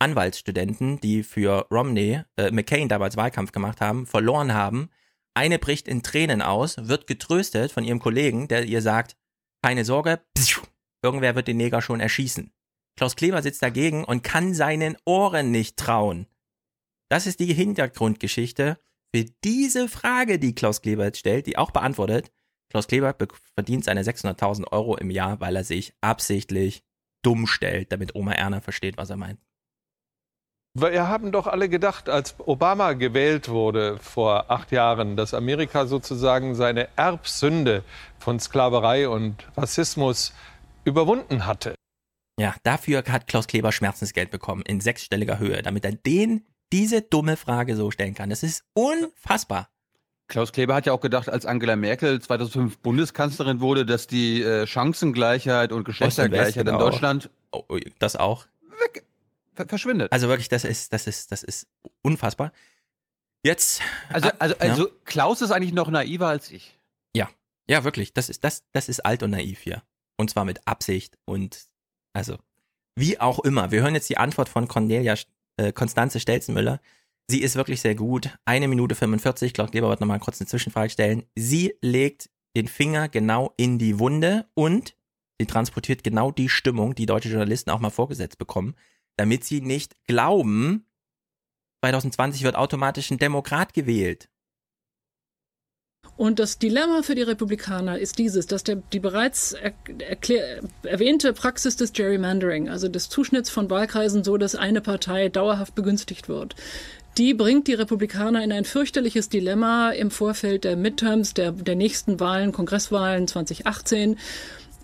Anwaltsstudenten, 0.00 0.98
die 1.00 1.22
für 1.22 1.66
Romney, 1.70 2.22
äh, 2.36 2.50
McCain 2.50 2.88
damals 2.88 3.16
Wahlkampf 3.16 3.52
gemacht 3.52 3.80
haben, 3.80 4.06
verloren 4.06 4.52
haben. 4.52 4.90
Eine 5.34 5.58
bricht 5.58 5.88
in 5.88 6.02
Tränen 6.02 6.42
aus, 6.42 6.76
wird 6.88 7.06
getröstet 7.06 7.72
von 7.72 7.84
ihrem 7.84 8.00
Kollegen, 8.00 8.48
der 8.48 8.64
ihr 8.64 8.82
sagt, 8.82 9.16
keine 9.62 9.84
Sorge, 9.84 10.20
irgendwer 11.02 11.34
wird 11.34 11.48
den 11.48 11.56
Neger 11.56 11.82
schon 11.82 12.00
erschießen. 12.00 12.52
Klaus 12.96 13.16
Kleber 13.16 13.40
sitzt 13.42 13.62
dagegen 13.62 14.04
und 14.04 14.22
kann 14.22 14.54
seinen 14.54 14.96
Ohren 15.04 15.50
nicht 15.50 15.76
trauen. 15.76 16.26
Das 17.08 17.26
ist 17.26 17.40
die 17.40 17.54
Hintergrundgeschichte 17.54 18.78
für 19.14 19.24
diese 19.44 19.88
Frage, 19.88 20.38
die 20.38 20.54
Klaus 20.54 20.82
Kleber 20.82 21.04
jetzt 21.04 21.18
stellt, 21.18 21.46
die 21.46 21.56
auch 21.58 21.70
beantwortet. 21.70 22.30
Klaus 22.70 22.86
Kleber 22.86 23.12
be- 23.12 23.28
verdient 23.54 23.84
seine 23.84 24.02
600.000 24.02 24.70
Euro 24.72 24.96
im 24.96 25.10
Jahr, 25.10 25.40
weil 25.40 25.56
er 25.56 25.64
sich 25.64 25.94
absichtlich 26.00 26.84
dumm 27.22 27.46
stellt, 27.46 27.92
damit 27.92 28.14
Oma 28.14 28.32
Erna 28.32 28.60
versteht, 28.60 28.96
was 28.96 29.10
er 29.10 29.16
meint. 29.16 29.40
Wir 30.74 31.08
haben 31.08 31.32
doch 31.32 31.48
alle 31.48 31.68
gedacht, 31.68 32.08
als 32.08 32.36
Obama 32.38 32.92
gewählt 32.92 33.48
wurde 33.48 33.98
vor 33.98 34.50
acht 34.50 34.70
Jahren, 34.70 35.16
dass 35.16 35.34
Amerika 35.34 35.86
sozusagen 35.86 36.54
seine 36.54 36.88
Erbsünde 36.96 37.82
von 38.20 38.38
Sklaverei 38.38 39.08
und 39.08 39.34
Rassismus 39.56 40.32
überwunden 40.84 41.46
hatte. 41.46 41.74
Ja, 42.38 42.54
dafür 42.62 43.02
hat 43.08 43.26
Klaus 43.26 43.48
Kleber 43.48 43.72
Schmerzensgeld 43.72 44.30
bekommen 44.30 44.62
in 44.62 44.80
sechsstelliger 44.80 45.40
Höhe, 45.40 45.62
damit 45.62 45.84
er 45.84 45.92
den 45.92 46.46
diese 46.72 47.02
dumme 47.02 47.36
Frage 47.36 47.74
so 47.74 47.90
stellen 47.90 48.14
kann. 48.14 48.30
Das 48.30 48.44
ist 48.44 48.62
unfassbar. 48.74 49.68
Klaus 50.28 50.52
Kleber 50.52 50.76
hat 50.76 50.86
ja 50.86 50.92
auch 50.92 51.00
gedacht, 51.00 51.28
als 51.28 51.46
Angela 51.46 51.74
Merkel 51.74 52.20
2005 52.22 52.78
Bundeskanzlerin 52.78 53.60
wurde, 53.60 53.84
dass 53.84 54.06
die 54.06 54.42
äh, 54.42 54.68
Chancengleichheit 54.68 55.72
und 55.72 55.82
Geschlechtergleichheit 55.82 56.58
in 56.58 56.64
genau. 56.66 56.78
Deutschland 56.78 57.28
Oh, 57.52 57.64
oh, 57.68 57.78
das 57.98 58.14
auch. 58.14 58.46
Ver 59.60 59.68
verschwindet. 59.68 60.12
Also 60.12 60.28
wirklich, 60.28 60.48
das 60.48 60.64
ist, 60.64 60.92
das 60.92 61.06
ist, 61.06 61.32
das 61.32 61.42
ist 61.42 61.66
unfassbar. 62.02 62.52
Jetzt. 63.42 63.80
Also, 64.10 64.28
ah, 64.28 64.34
also, 64.38 64.54
ja. 64.54 64.60
also 64.60 64.88
Klaus 65.04 65.40
ist 65.42 65.50
eigentlich 65.50 65.72
noch 65.72 65.88
naiver 65.88 66.28
als 66.28 66.50
ich. 66.50 66.78
Ja, 67.14 67.28
ja, 67.68 67.84
wirklich. 67.84 68.12
Das 68.12 68.28
ist, 68.28 68.44
das, 68.44 68.64
das 68.72 68.88
ist 68.88 69.00
alt 69.00 69.22
und 69.22 69.30
naiv 69.30 69.60
hier. 69.60 69.82
Und 70.16 70.30
zwar 70.30 70.44
mit 70.44 70.66
Absicht 70.66 71.16
und 71.24 71.66
also 72.12 72.36
wie 72.96 73.18
auch 73.18 73.38
immer. 73.38 73.70
Wir 73.70 73.82
hören 73.82 73.94
jetzt 73.94 74.10
die 74.10 74.18
Antwort 74.18 74.48
von 74.48 74.68
Cornelia 74.68 75.14
äh, 75.56 75.72
Konstanze 75.72 76.20
Stelzenmüller. 76.20 76.80
Sie 77.28 77.40
ist 77.40 77.56
wirklich 77.56 77.80
sehr 77.80 77.94
gut. 77.94 78.36
Eine 78.44 78.68
Minute 78.68 78.94
45. 78.94 79.54
Klaus 79.54 79.70
Kleber 79.70 79.88
wird 79.88 80.00
nochmal 80.00 80.18
kurz 80.18 80.40
eine 80.40 80.48
Zwischenfrage 80.48 80.90
stellen. 80.90 81.24
Sie 81.36 81.74
legt 81.80 82.28
den 82.56 82.68
Finger 82.68 83.08
genau 83.08 83.54
in 83.56 83.78
die 83.78 83.98
Wunde 83.98 84.46
und 84.54 84.96
sie 85.38 85.46
transportiert 85.46 86.02
genau 86.02 86.30
die 86.32 86.48
Stimmung, 86.48 86.94
die 86.94 87.06
deutsche 87.06 87.28
Journalisten 87.28 87.70
auch 87.70 87.80
mal 87.80 87.90
vorgesetzt 87.90 88.38
bekommen, 88.38 88.74
damit 89.20 89.44
sie 89.44 89.60
nicht 89.60 89.94
glauben, 90.06 90.86
2020 91.84 92.42
wird 92.42 92.56
automatisch 92.56 93.10
ein 93.10 93.18
Demokrat 93.18 93.74
gewählt. 93.74 94.30
Und 96.16 96.38
das 96.38 96.58
Dilemma 96.58 97.02
für 97.02 97.14
die 97.14 97.22
Republikaner 97.22 97.98
ist 97.98 98.18
dieses, 98.18 98.46
dass 98.46 98.64
der, 98.64 98.76
die 98.76 98.98
bereits 98.98 99.52
er, 99.52 99.74
erklär, 99.98 100.62
erwähnte 100.84 101.34
Praxis 101.34 101.76
des 101.76 101.92
Gerrymandering, 101.92 102.70
also 102.70 102.88
des 102.88 103.10
Zuschnitts 103.10 103.50
von 103.50 103.68
Wahlkreisen 103.68 104.24
so, 104.24 104.38
dass 104.38 104.54
eine 104.54 104.80
Partei 104.80 105.28
dauerhaft 105.28 105.74
begünstigt 105.74 106.30
wird, 106.30 106.56
die 107.18 107.34
bringt 107.34 107.68
die 107.68 107.74
Republikaner 107.74 108.42
in 108.42 108.52
ein 108.52 108.64
fürchterliches 108.64 109.28
Dilemma 109.28 109.90
im 109.90 110.10
Vorfeld 110.10 110.64
der 110.64 110.76
Midterms, 110.76 111.34
der, 111.34 111.52
der 111.52 111.76
nächsten 111.76 112.20
Wahlen, 112.20 112.52
Kongresswahlen 112.52 113.28
2018 113.28 114.16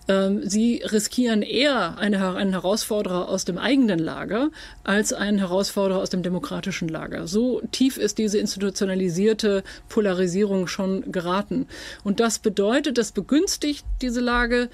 ähm, 0.07 0.47
sie 0.47 0.81
riskieren 0.83 1.41
eher 1.41 1.97
eine, 1.97 2.35
einen 2.35 2.51
Herausforderer 2.51 3.27
aus 3.27 3.45
dem 3.45 3.57
eigenen 3.57 3.99
Lager 3.99 4.49
als 4.83 5.13
einen 5.13 5.37
Herausforderer 5.37 5.99
aus 5.99 6.09
dem 6.09 6.23
demokratischen 6.23 6.87
Lager. 6.87 7.27
So 7.27 7.61
tief 7.71 7.97
ist 7.97 8.17
diese 8.17 8.37
institutionalisierte 8.37 9.63
Polarisierung 9.89 10.67
schon 10.67 11.11
geraten. 11.11 11.67
Und 12.03 12.19
das 12.19 12.39
bedeutet, 12.39 12.97
das 12.97 13.11
begünstigt 13.11 13.85
diese 14.01 14.21
Lage 14.21 14.69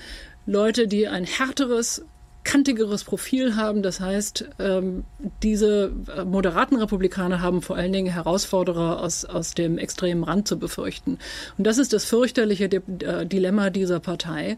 Leute, 0.45 0.87
die 0.87 1.07
ein 1.07 1.23
härteres, 1.23 2.03
kantigeres 2.43 3.03
Profil 3.03 3.55
haben. 3.55 3.83
Das 3.83 3.99
heißt, 3.99 4.45
ähm, 4.59 5.05
diese 5.41 5.91
äh, 6.15 6.23
moderaten 6.25 6.77
Republikaner 6.77 7.41
haben 7.41 7.61
vor 7.61 7.75
allen 7.75 7.93
Dingen 7.93 8.11
Herausforderer 8.11 9.01
aus, 9.01 9.25
aus 9.25 9.53
dem 9.53 9.77
extremen 9.77 10.23
Rand 10.23 10.47
zu 10.47 10.57
befürchten. 10.59 11.19
Und 11.57 11.65
das 11.65 11.77
ist 11.77 11.93
das 11.93 12.05
fürchterliche 12.05 12.65
äh, 12.65 13.25
Dilemma 13.25 13.69
dieser 13.69 13.99
Partei. 13.99 14.57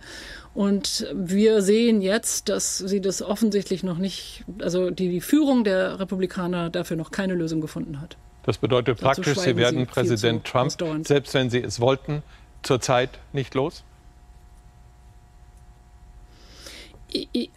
Und 0.53 1.07
wir 1.13 1.61
sehen 1.61 2.01
jetzt, 2.01 2.49
dass 2.49 2.77
sie 2.77 3.01
das 3.01 3.21
offensichtlich 3.21 3.83
noch 3.83 3.97
nicht, 3.97 4.45
also 4.61 4.89
die 4.89 5.19
Führung 5.19 5.63
der 5.63 5.99
Republikaner 5.99 6.69
dafür 6.69 6.95
noch 6.95 7.11
keine 7.11 7.33
Lösung 7.33 7.59
gefunden 7.59 7.99
hat. 7.99 8.17
Das 8.43 8.57
bedeutet 8.57 8.99
praktisch, 8.99 9.37
sie 9.37 9.57
werden 9.57 9.79
sie 9.79 9.85
Präsident 9.85 10.45
Trump, 10.45 10.71
selbst 11.05 11.33
wenn 11.33 11.49
sie 11.49 11.61
es 11.61 11.79
wollten, 11.79 12.23
zurzeit 12.61 13.09
nicht 13.33 13.53
los? 13.55 13.83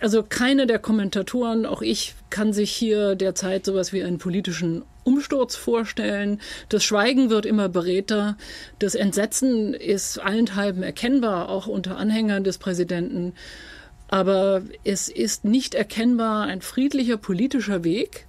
Also 0.00 0.22
keine 0.22 0.66
der 0.66 0.78
Kommentatoren, 0.78 1.66
auch 1.66 1.82
ich, 1.82 2.14
kann 2.30 2.52
sich 2.52 2.70
hier 2.70 3.14
derzeit 3.14 3.64
sowas 3.64 3.92
wie 3.92 4.02
einen 4.02 4.18
politischen 4.18 4.82
Umsturz 5.04 5.56
vorstellen. 5.56 6.40
Das 6.68 6.84
Schweigen 6.84 7.30
wird 7.30 7.46
immer 7.46 7.68
beredter. 7.68 8.36
Das 8.78 8.94
Entsetzen 8.94 9.74
ist 9.74 10.18
allenthalben 10.18 10.82
erkennbar, 10.82 11.48
auch 11.48 11.66
unter 11.66 11.96
Anhängern 11.96 12.44
des 12.44 12.58
Präsidenten. 12.58 13.32
Aber 14.08 14.62
es 14.84 15.08
ist 15.08 15.44
nicht 15.44 15.74
erkennbar 15.74 16.44
ein 16.44 16.60
friedlicher 16.62 17.16
politischer 17.16 17.84
Weg 17.84 18.26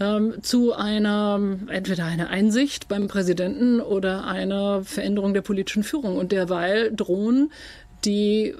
ähm, 0.00 0.42
zu 0.42 0.72
einer, 0.72 1.40
entweder 1.68 2.04
einer 2.04 2.30
Einsicht 2.30 2.88
beim 2.88 3.08
Präsidenten 3.08 3.80
oder 3.80 4.24
einer 4.26 4.82
Veränderung 4.82 5.34
der 5.34 5.42
politischen 5.42 5.84
Führung. 5.84 6.16
Und 6.16 6.32
derweil 6.32 6.94
drohen 6.94 7.50
die 8.04 8.54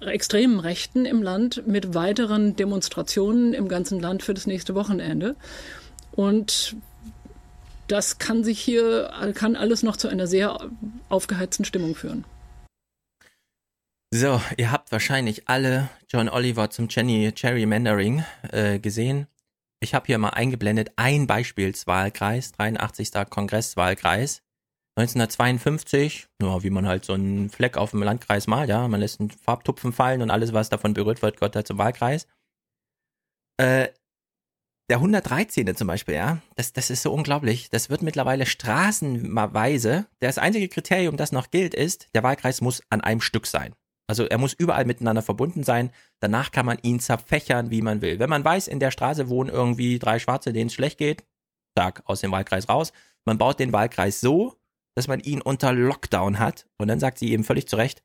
extremen 0.00 0.60
Rechten 0.60 1.04
im 1.04 1.22
Land 1.22 1.66
mit 1.66 1.94
weiteren 1.94 2.56
Demonstrationen 2.56 3.54
im 3.54 3.68
ganzen 3.68 4.00
Land 4.00 4.22
für 4.22 4.34
das 4.34 4.46
nächste 4.46 4.74
Wochenende. 4.74 5.36
Und 6.12 6.76
das 7.88 8.18
kann 8.18 8.44
sich 8.44 8.60
hier, 8.60 9.10
kann 9.34 9.56
alles 9.56 9.82
noch 9.82 9.96
zu 9.96 10.08
einer 10.08 10.26
sehr 10.26 10.70
aufgeheizten 11.08 11.64
Stimmung 11.64 11.94
führen. 11.94 12.24
So, 14.10 14.40
ihr 14.56 14.72
habt 14.72 14.90
wahrscheinlich 14.90 15.48
alle 15.48 15.90
John 16.08 16.30
Oliver 16.30 16.70
zum 16.70 16.88
Jenny 16.88 17.30
Cherry 17.32 17.66
Mandering 17.66 18.24
äh, 18.52 18.78
gesehen. 18.78 19.26
Ich 19.80 19.94
habe 19.94 20.06
hier 20.06 20.18
mal 20.18 20.30
eingeblendet 20.30 20.92
ein 20.96 21.26
Beispielswahlkreis, 21.26 22.52
83. 22.52 23.10
Kongresswahlkreis. 23.28 24.42
1952, 24.98 26.26
ja, 26.42 26.62
wie 26.62 26.70
man 26.70 26.86
halt 26.86 27.04
so 27.04 27.12
einen 27.12 27.50
Fleck 27.50 27.76
auf 27.76 27.92
dem 27.92 28.02
Landkreis 28.02 28.48
malt, 28.48 28.68
ja, 28.68 28.88
man 28.88 28.98
lässt 28.98 29.20
einen 29.20 29.30
Farbtupfen 29.30 29.92
fallen 29.92 30.22
und 30.22 30.30
alles, 30.30 30.52
was 30.52 30.70
davon 30.70 30.92
berührt 30.92 31.22
wird, 31.22 31.36
gehört 31.36 31.54
halt 31.54 31.68
zum 31.68 31.78
Wahlkreis. 31.78 32.26
Äh, 33.58 33.88
der 34.90 34.96
113. 34.96 35.76
zum 35.76 35.86
Beispiel, 35.86 36.14
ja, 36.14 36.38
das, 36.56 36.72
das 36.72 36.90
ist 36.90 37.02
so 37.02 37.12
unglaublich. 37.12 37.68
Das 37.70 37.90
wird 37.90 38.02
mittlerweile 38.02 38.46
straßenweise. 38.46 40.06
Das 40.18 40.38
einzige 40.38 40.68
Kriterium, 40.68 41.16
das 41.16 41.30
noch 41.30 41.50
gilt, 41.50 41.74
ist, 41.74 42.08
der 42.14 42.22
Wahlkreis 42.22 42.60
muss 42.60 42.82
an 42.88 43.02
einem 43.02 43.20
Stück 43.20 43.46
sein. 43.46 43.74
Also 44.08 44.24
er 44.24 44.38
muss 44.38 44.54
überall 44.54 44.86
miteinander 44.86 45.22
verbunden 45.22 45.62
sein. 45.62 45.90
Danach 46.20 46.50
kann 46.50 46.64
man 46.64 46.78
ihn 46.82 46.98
zerfächern, 46.98 47.70
wie 47.70 47.82
man 47.82 48.00
will. 48.00 48.18
Wenn 48.18 48.30
man 48.30 48.44
weiß, 48.44 48.66
in 48.66 48.80
der 48.80 48.90
Straße 48.90 49.28
wohnen 49.28 49.50
irgendwie 49.50 49.98
drei 49.98 50.18
Schwarze, 50.18 50.54
denen 50.54 50.68
es 50.68 50.74
schlecht 50.74 50.98
geht, 50.98 51.24
Tag 51.76 52.02
aus 52.06 52.22
dem 52.22 52.32
Wahlkreis 52.32 52.68
raus. 52.68 52.92
Man 53.26 53.36
baut 53.36 53.60
den 53.60 53.72
Wahlkreis 53.72 54.20
so, 54.20 54.56
dass 54.98 55.08
man 55.08 55.20
ihn 55.20 55.40
unter 55.40 55.72
Lockdown 55.72 56.40
hat. 56.40 56.66
Und 56.76 56.88
dann 56.88 56.98
sagt 56.98 57.18
sie 57.18 57.30
eben 57.30 57.44
völlig 57.44 57.68
zu 57.68 57.76
Recht, 57.76 58.02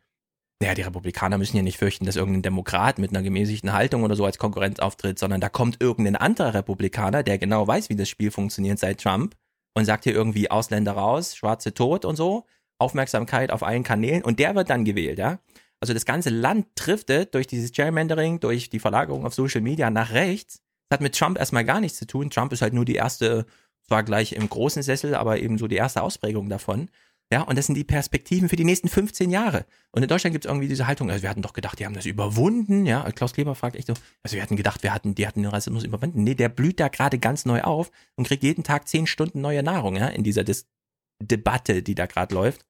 naja, 0.61 0.76
die 0.76 0.84
Republikaner 0.84 1.40
müssen 1.40 1.57
ja 1.57 1.64
nicht 1.64 1.80
fürchten, 1.80 2.06
dass 2.06 2.15
irgendein 2.15 2.44
Demokrat 2.44 2.99
mit 2.99 3.10
einer 3.10 3.24
gemäßigten 3.24 3.74
Haltung 3.74 4.03
oder 4.03 4.15
so 4.15 4.24
als 4.24 4.38
Konkurrenz 4.38 4.78
auftritt, 4.80 5.18
sondern 5.18 5.41
da 5.41 5.49
kommt 5.49 5.82
irgendein 5.82 6.15
anderer 6.15 6.53
Republikaner, 6.53 7.24
der 7.24 7.40
genau 7.40 7.68
weiß, 7.68 7.90
wie 7.90 7.95
das 7.95 8.10
Spiel 8.10 8.30
funktioniert 8.30 8.78
seit 8.78 9.02
Trump 9.02 9.36
und 9.74 9.86
sagt 9.86 10.03
hier 10.03 10.14
irgendwie 10.14 10.52
Ausländer 10.52 10.91
raus, 10.91 11.36
Schwarze 11.36 11.74
tot 11.74 12.06
und 12.06 12.15
so, 12.15 12.45
Aufmerksamkeit 12.78 13.52
auf 13.52 13.64
allen 13.64 13.84
Kanälen 13.84 14.24
und 14.24 14.38
der 14.38 14.53
wird 14.53 14.70
dann 14.70 14.86
gewählt, 14.86 15.18
ja. 15.18 15.40
Also 15.82 15.95
das 15.95 16.06
ganze 16.06 16.30
Land 16.30 16.68
driftet 16.76 17.34
durch 17.34 17.48
dieses 17.48 17.72
Gerrymandering, 17.72 18.40
durch 18.40 18.70
die 18.70 18.80
Verlagerung 18.80 19.26
auf 19.26 19.34
Social 19.34 19.61
Media 19.61 19.90
nach 19.90 20.11
rechts. 20.11 20.61
Das 20.90 20.98
hat 20.98 21.02
mit 21.02 21.18
Trump 21.18 21.40
erstmal 21.40 21.65
gar 21.65 21.82
nichts 21.82 21.98
zu 21.98 22.06
tun. 22.06 22.30
Trump 22.30 22.53
ist 22.53 22.61
halt 22.61 22.74
nur 22.74 22.86
die 22.86 22.95
erste 22.95 23.48
zwar 23.94 24.03
gleich 24.03 24.34
im 24.34 24.49
großen 24.49 24.82
Sessel, 24.82 25.14
aber 25.14 25.40
eben 25.40 25.60
so 25.60 25.68
die 25.68 25.76
erste 25.76 26.02
Ausprägung 26.02 26.49
davon. 26.49 26.90
Ja, 27.32 27.44
und 27.44 27.57
das 27.60 27.68
sind 27.68 27.76
die 27.76 27.84
Perspektiven 27.84 28.49
für 28.49 28.56
die 28.56 28.64
nächsten 28.64 28.90
15 28.90 29.30
Jahre. 29.30 29.68
Und 29.91 30.02
in 30.02 30.10
Deutschland 30.10 30.34
gibt 30.34 30.45
es 30.45 30.49
irgendwie 30.49 30.68
diese 30.68 30.88
Haltung, 30.88 31.11
also 31.11 31.22
wir 31.22 31.30
hatten 31.30 31.44
doch 31.44 31.53
gedacht, 31.53 31.78
die 31.78 31.86
haben 31.86 31.94
das 31.94 32.07
überwunden, 32.07 32.88
ja. 32.88 33.03
Klaus 33.11 33.34
Kleber 33.34 33.53
fragt 33.53 33.76
echt 33.76 33.86
so, 33.86 33.94
also 34.24 34.36
wir 34.36 34.41
hatten 34.41 34.56
gedacht, 34.56 34.82
wir 34.82 34.94
hatten, 34.94 35.14
die 35.14 35.28
hatten 35.28 35.44
den 35.44 35.52
Rassismus 35.52 35.84
überwunden. 35.84 36.24
Nee, 36.24 36.34
der 36.34 36.49
blüht 36.49 36.80
da 36.80 36.88
gerade 36.88 37.20
ganz 37.20 37.45
neu 37.45 37.61
auf 37.61 37.91
und 38.15 38.28
kriegt 38.28 38.41
jeden 38.41 38.64
Tag 38.64 38.88
10 38.88 39.06
Stunden 39.06 39.41
neue 39.41 39.61
Nahrung, 39.61 39.95
ja, 39.95 40.07
in 40.07 40.24
dieser 40.24 40.44
Dis 40.44 40.68
Debatte, 41.22 41.84
die 41.84 41.94
da 41.94 42.07
gerade 42.07 42.34
läuft. 42.34 42.65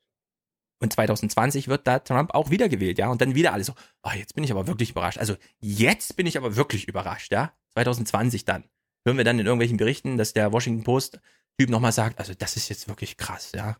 Und 0.82 0.92
2020 0.92 1.70
wird 1.70 1.88
da 1.88 2.00
Trump 2.00 2.34
auch 2.34 2.50
wiedergewählt, 2.50 2.98
ja. 2.98 3.10
Und 3.10 3.22
dann 3.22 3.34
wieder 3.36 3.54
alles 3.54 3.68
so, 3.68 3.74
oh, 4.04 4.12
jetzt 4.14 4.36
bin 4.36 4.44
ich 4.44 4.52
aber 4.52 4.68
wirklich 4.68 4.92
überrascht. 4.92 5.20
Also 5.20 5.36
jetzt 5.62 6.18
bin 6.18 6.28
ich 6.28 6.38
aber 6.38 6.58
wirklich 6.58 6.90
überrascht, 6.90 7.32
ja. 7.32 7.54
2020 7.76 8.44
dann 8.44 8.66
hören 9.06 9.18
wir 9.18 9.24
dann 9.24 9.40
in 9.40 9.46
irgendwelchen 9.46 9.78
Berichten, 9.78 10.18
dass 10.18 10.34
der 10.34 10.52
Washington 10.52 10.84
Post-Typ 10.84 11.70
nochmal 11.70 11.92
sagt, 11.92 12.20
also 12.20 12.34
das 12.34 12.56
ist 12.56 12.70
jetzt 12.70 12.88
wirklich 12.88 13.18
krass, 13.18 13.52
ja. 13.54 13.78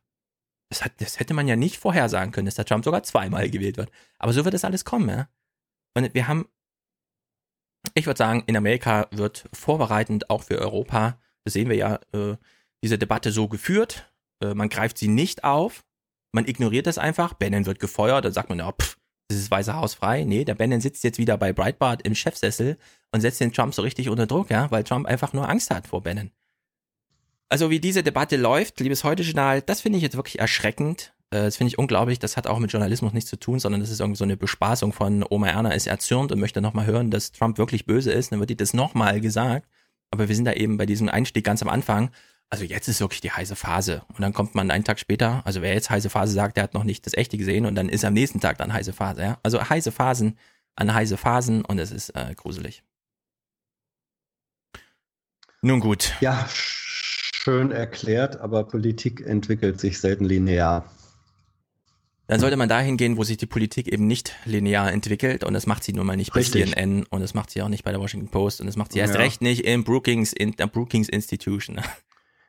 Das, 0.70 0.84
hat, 0.84 0.94
das 1.00 1.20
hätte 1.20 1.34
man 1.34 1.48
ja 1.48 1.56
nicht 1.56 1.78
vorhersagen 1.78 2.32
können, 2.32 2.46
dass 2.46 2.56
der 2.56 2.66
Trump 2.66 2.84
sogar 2.84 3.04
zweimal 3.04 3.50
gewählt 3.50 3.78
wird. 3.78 3.92
Aber 4.18 4.34
so 4.34 4.44
wird 4.44 4.54
das 4.54 4.66
alles 4.66 4.86
kommen, 4.86 5.10
ja. 5.10 5.30
Und 5.96 6.14
wir 6.14 6.28
haben, 6.28 6.48
ich 7.94 8.08
würde 8.08 8.18
sagen, 8.18 8.44
in 8.48 8.58
Amerika 8.58 9.08
wird 9.12 9.48
vorbereitend 9.54 10.30
auch 10.30 10.44
für 10.44 10.58
Europa, 10.60 11.20
das 11.44 11.54
sehen 11.54 11.70
wir 11.70 11.76
ja, 11.76 12.00
äh, 12.14 12.38
diese 12.84 12.98
Debatte 12.98 13.32
so 13.32 13.48
geführt. 13.48 14.12
Äh, 14.42 14.54
man 14.56 14.70
greift 14.70 14.98
sie 14.98 15.08
nicht 15.08 15.44
auf, 15.44 15.86
man 16.32 16.48
ignoriert 16.48 16.88
das 16.88 16.98
einfach. 16.98 17.34
Bannon 17.34 17.66
wird 17.66 17.80
gefeuert, 17.80 18.26
dann 18.26 18.34
sagt 18.34 18.50
man, 18.50 18.60
ja, 18.60 18.72
pff, 18.72 18.98
ist 19.36 19.52
Weiße 19.52 19.76
Haus 19.76 19.94
frei. 19.94 20.24
Nee, 20.24 20.46
der 20.46 20.56
Bannon 20.56 20.82
sitzt 20.82 21.04
jetzt 21.04 21.18
wieder 21.18 21.38
bei 21.38 21.54
Breitbart 21.54 22.02
im 22.04 22.16
Chefsessel 22.16 22.78
und 23.12 23.22
setzt 23.22 23.40
den 23.40 23.54
Trump 23.54 23.74
so 23.74 23.82
richtig 23.82 24.10
unter 24.10 24.28
Druck, 24.28 24.50
ja, 24.50 24.70
weil 24.72 24.84
Trump 24.84 25.06
einfach 25.06 25.34
nur 25.34 25.50
Angst 25.50 25.70
hat 25.70 25.88
vor 25.88 26.02
Bannon. 26.02 26.32
Also 27.50 27.70
wie 27.70 27.80
diese 27.80 28.02
Debatte 28.02 28.36
läuft, 28.36 28.80
liebes 28.80 29.04
Heute-Journal, 29.04 29.62
das 29.62 29.82
finde 29.82 29.98
ich 29.98 30.04
jetzt 30.04 30.16
wirklich 30.16 30.40
erschreckend. 30.40 31.14
Äh, 31.30 31.44
das 31.44 31.58
finde 31.58 31.70
ich 31.70 31.78
unglaublich. 31.78 32.20
Das 32.20 32.38
hat 32.38 32.48
auch 32.48 32.60
mit 32.60 32.72
Journalismus 32.72 33.14
nichts 33.14 33.30
zu 33.30 33.38
tun, 33.38 33.60
sondern 33.60 33.82
das 33.82 33.90
ist 33.90 34.00
irgendwie 34.00 34.18
so 34.18 34.24
eine 34.24 34.38
Bespaßung 34.38 34.94
von 34.94 35.26
Oma 35.30 35.50
Erna 35.50 35.72
ist 35.72 35.88
erzürnt 35.88 36.32
und 36.32 36.40
möchte 36.40 36.62
nochmal 36.62 36.86
hören, 36.86 37.12
dass 37.12 37.32
Trump 37.32 37.58
wirklich 37.58 37.86
böse 37.86 38.12
ist. 38.12 38.32
Dann 38.32 38.40
wird 38.40 38.50
ihr 38.50 38.58
das 38.58 38.74
nochmal 38.74 39.22
gesagt. 39.22 39.68
Aber 40.12 40.30
wir 40.30 40.36
sind 40.36 40.46
da 40.46 40.54
eben 40.54 40.78
bei 40.78 40.86
diesem 40.86 41.10
Einstieg 41.10 41.44
ganz 41.44 41.62
am 41.62 41.70
Anfang 41.70 42.12
also 42.54 42.66
jetzt 42.66 42.88
ist 42.88 43.00
wirklich 43.00 43.20
die 43.20 43.32
heiße 43.32 43.56
Phase. 43.56 44.04
Und 44.10 44.22
dann 44.22 44.32
kommt 44.32 44.54
man 44.54 44.70
einen 44.70 44.84
Tag 44.84 45.00
später, 45.00 45.42
also 45.44 45.64
wer 45.64 45.74
jetzt 45.74 45.90
heiße 45.90 46.12
Phase 46.12 46.34
sagt, 46.34 46.56
der 46.56 46.64
hat 46.66 46.76
noch 46.76 46.84
nicht 46.84 47.04
das 47.08 47.16
echte 47.16 47.36
gesehen 47.36 47.66
und 47.66 47.74
dann 47.74 47.90
ist 47.90 48.06
am 48.06 48.14
nächsten 48.14 48.40
Tag 48.40 48.60
dann 48.60 48.72
heiße 48.72 48.94
Phase. 48.94 49.24
Ja? 49.24 49.40
Also 49.42 49.68
heiße 49.68 49.92
Phasen 49.92 50.38
an 50.76 50.94
heiße 50.94 51.18
Phasen 51.18 51.66
und 51.66 51.80
es 51.80 51.92
ist 51.92 52.12
äh, 52.12 52.36
gruselig. 52.36 52.84
Nun 55.64 55.80
gut. 55.80 56.14
Ja, 56.22 56.48
schön 56.48 57.72
erklärt, 57.72 58.40
aber 58.40 58.66
Politik 58.66 59.22
entwickelt 59.22 59.80
sich 59.80 60.00
selten 60.00 60.26
linear. 60.26 60.88
Dann 62.28 62.40
sollte 62.40 62.56
man 62.56 62.70
dahin 62.70 62.98
gehen, 62.98 63.18
wo 63.18 63.24
sich 63.24 63.38
die 63.38 63.48
Politik 63.48 63.88
eben 63.88 64.06
nicht 64.06 64.36
linear 64.46 64.92
entwickelt 64.92 65.44
und 65.44 65.56
das 65.56 65.66
macht 65.66 65.84
sie 65.84 65.94
nun 65.94 66.06
mal 66.06 66.18
nicht 66.18 66.36
Richtig. 66.36 66.66
bei 66.66 66.70
CNN 66.70 67.04
und 67.10 67.22
das 67.22 67.34
macht 67.34 67.50
sie 67.50 67.64
auch 67.64 67.70
nicht 67.70 67.84
bei 67.84 67.90
der 67.92 68.00
Washington 68.00 68.30
Post 68.30 68.62
und 68.62 68.68
das 68.68 68.76
macht 68.76 68.92
sie 68.92 69.00
erst 69.00 69.16
Ja. 69.16 69.22
recht 69.22 69.42
nicht 69.42 69.66
im 69.66 69.84
Brookings, 69.84 70.34
in 70.34 70.56
der 70.56 70.68
Brookings 70.68 71.10
Institution. 71.10 71.82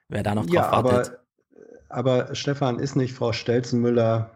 Wer 0.08 0.22
da 0.22 0.34
noch 0.34 0.46
drauf 0.46 0.54
Ja, 0.54 0.70
wartet. 0.72 1.18
aber, 1.88 2.22
aber 2.24 2.34
Stefan, 2.34 2.78
ist 2.78 2.96
nicht 2.96 3.14
Frau 3.14 3.32
Stelzenmüller 3.32 4.34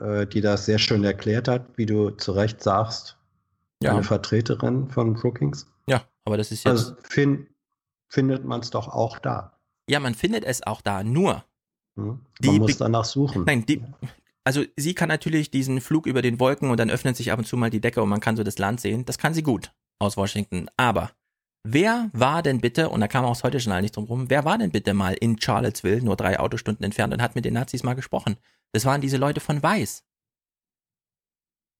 äh, 0.00 0.26
die 0.26 0.40
das 0.40 0.66
sehr 0.66 0.78
schön 0.78 1.04
erklärt 1.04 1.48
hat, 1.48 1.66
wie 1.76 1.86
du 1.86 2.10
zu 2.10 2.32
Recht 2.32 2.62
sagst. 2.62 3.16
Ja. 3.82 3.92
Eine 3.92 4.02
Vertreterin 4.02 4.88
von 4.88 5.14
Brookings. 5.14 5.66
Ja, 5.86 6.04
aber 6.24 6.36
das 6.36 6.50
ist 6.50 6.64
jetzt. 6.64 6.70
Also 6.70 6.94
fin 7.02 7.46
findet 8.08 8.44
man 8.44 8.60
es 8.60 8.70
doch 8.70 8.88
auch 8.88 9.18
da. 9.18 9.52
Ja, 9.88 10.00
man 10.00 10.14
findet 10.14 10.44
es 10.44 10.66
auch 10.66 10.80
da, 10.80 11.04
nur. 11.04 11.44
Hm? 11.96 12.20
Die 12.40 12.48
Man 12.48 12.58
muss 12.58 12.78
danach 12.78 13.04
suchen. 13.04 13.44
Nein, 13.44 13.66
die, 13.66 13.84
also 14.44 14.64
sie 14.76 14.94
kann 14.94 15.08
natürlich 15.08 15.50
diesen 15.50 15.80
Flug 15.80 16.06
über 16.06 16.22
den 16.22 16.40
Wolken 16.40 16.70
und 16.70 16.80
dann 16.80 16.90
öffnet 16.90 17.16
sich 17.16 17.32
ab 17.32 17.38
und 17.38 17.44
zu 17.44 17.56
mal 17.56 17.70
die 17.70 17.80
Decke 17.80 18.02
und 18.02 18.08
man 18.08 18.20
kann 18.20 18.36
so 18.36 18.42
das 18.42 18.58
Land 18.58 18.80
sehen. 18.80 19.04
Das 19.04 19.18
kann 19.18 19.34
sie 19.34 19.42
gut 19.42 19.72
aus 19.98 20.16
Washington. 20.16 20.68
Aber 20.76 21.10
wer 21.72 22.10
war 22.12 22.42
denn 22.42 22.60
bitte, 22.60 22.88
und 22.88 23.00
da 23.00 23.08
kam 23.08 23.24
auch 23.24 23.32
das 23.32 23.44
heute 23.44 23.58
Journal 23.58 23.82
nicht 23.82 23.96
drum 23.96 24.04
rum, 24.04 24.30
wer 24.30 24.44
war 24.44 24.58
denn 24.58 24.70
bitte 24.70 24.94
mal 24.94 25.14
in 25.14 25.40
Charlottesville, 25.40 26.02
nur 26.02 26.16
drei 26.16 26.38
Autostunden 26.38 26.84
entfernt 26.84 27.12
und 27.12 27.22
hat 27.22 27.34
mit 27.34 27.44
den 27.44 27.54
Nazis 27.54 27.82
mal 27.82 27.94
gesprochen? 27.94 28.36
Das 28.72 28.84
waren 28.84 29.00
diese 29.00 29.16
Leute 29.16 29.40
von 29.40 29.62
Weiß. 29.62 30.04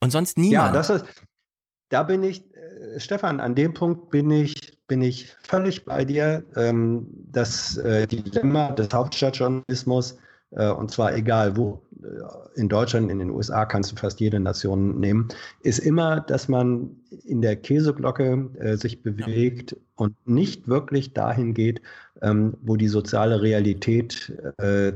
Und 0.02 0.10
sonst 0.10 0.36
Ja, 0.36 0.42
niemand. 0.42 0.74
das 0.74 0.90
ist, 0.90 1.04
da 1.88 2.02
bin 2.02 2.22
ich, 2.22 2.44
äh, 2.54 3.00
Stefan, 3.00 3.40
an 3.40 3.54
dem 3.54 3.74
Punkt 3.74 4.10
bin 4.10 4.30
ich, 4.30 4.78
bin 4.86 5.02
ich 5.02 5.34
völlig 5.42 5.84
bei 5.84 6.04
dir. 6.04 6.44
Ähm, 6.56 7.06
das 7.30 7.76
äh, 7.78 8.06
Dilemma 8.06 8.72
des 8.72 8.92
Hauptstadtjournalismus, 8.92 10.18
und 10.50 10.90
zwar 10.90 11.14
egal 11.14 11.56
wo, 11.56 11.82
äh, 12.02 12.60
in 12.60 12.68
Deutschland, 12.68 13.10
in 13.10 13.18
den 13.18 13.30
USA 13.30 13.64
kannst 13.64 13.92
du 13.92 13.96
fast 13.96 14.20
jede 14.20 14.40
Nation 14.40 14.98
nehmen, 15.00 15.28
ist 15.62 15.78
immer, 15.78 16.20
dass 16.20 16.48
man 16.48 16.96
in 17.24 17.42
der 17.42 17.56
Käseglocke 17.56 18.48
äh, 18.58 18.76
sich 18.76 19.02
bewegt 19.02 19.76
und 19.96 20.14
nicht 20.26 20.68
wirklich 20.68 21.12
dahin 21.12 21.54
geht, 21.54 21.82
ähm, 22.22 22.54
wo 22.62 22.76
die 22.76 22.88
soziale 22.88 23.42
Realität 23.42 24.32
äh, 24.58 24.92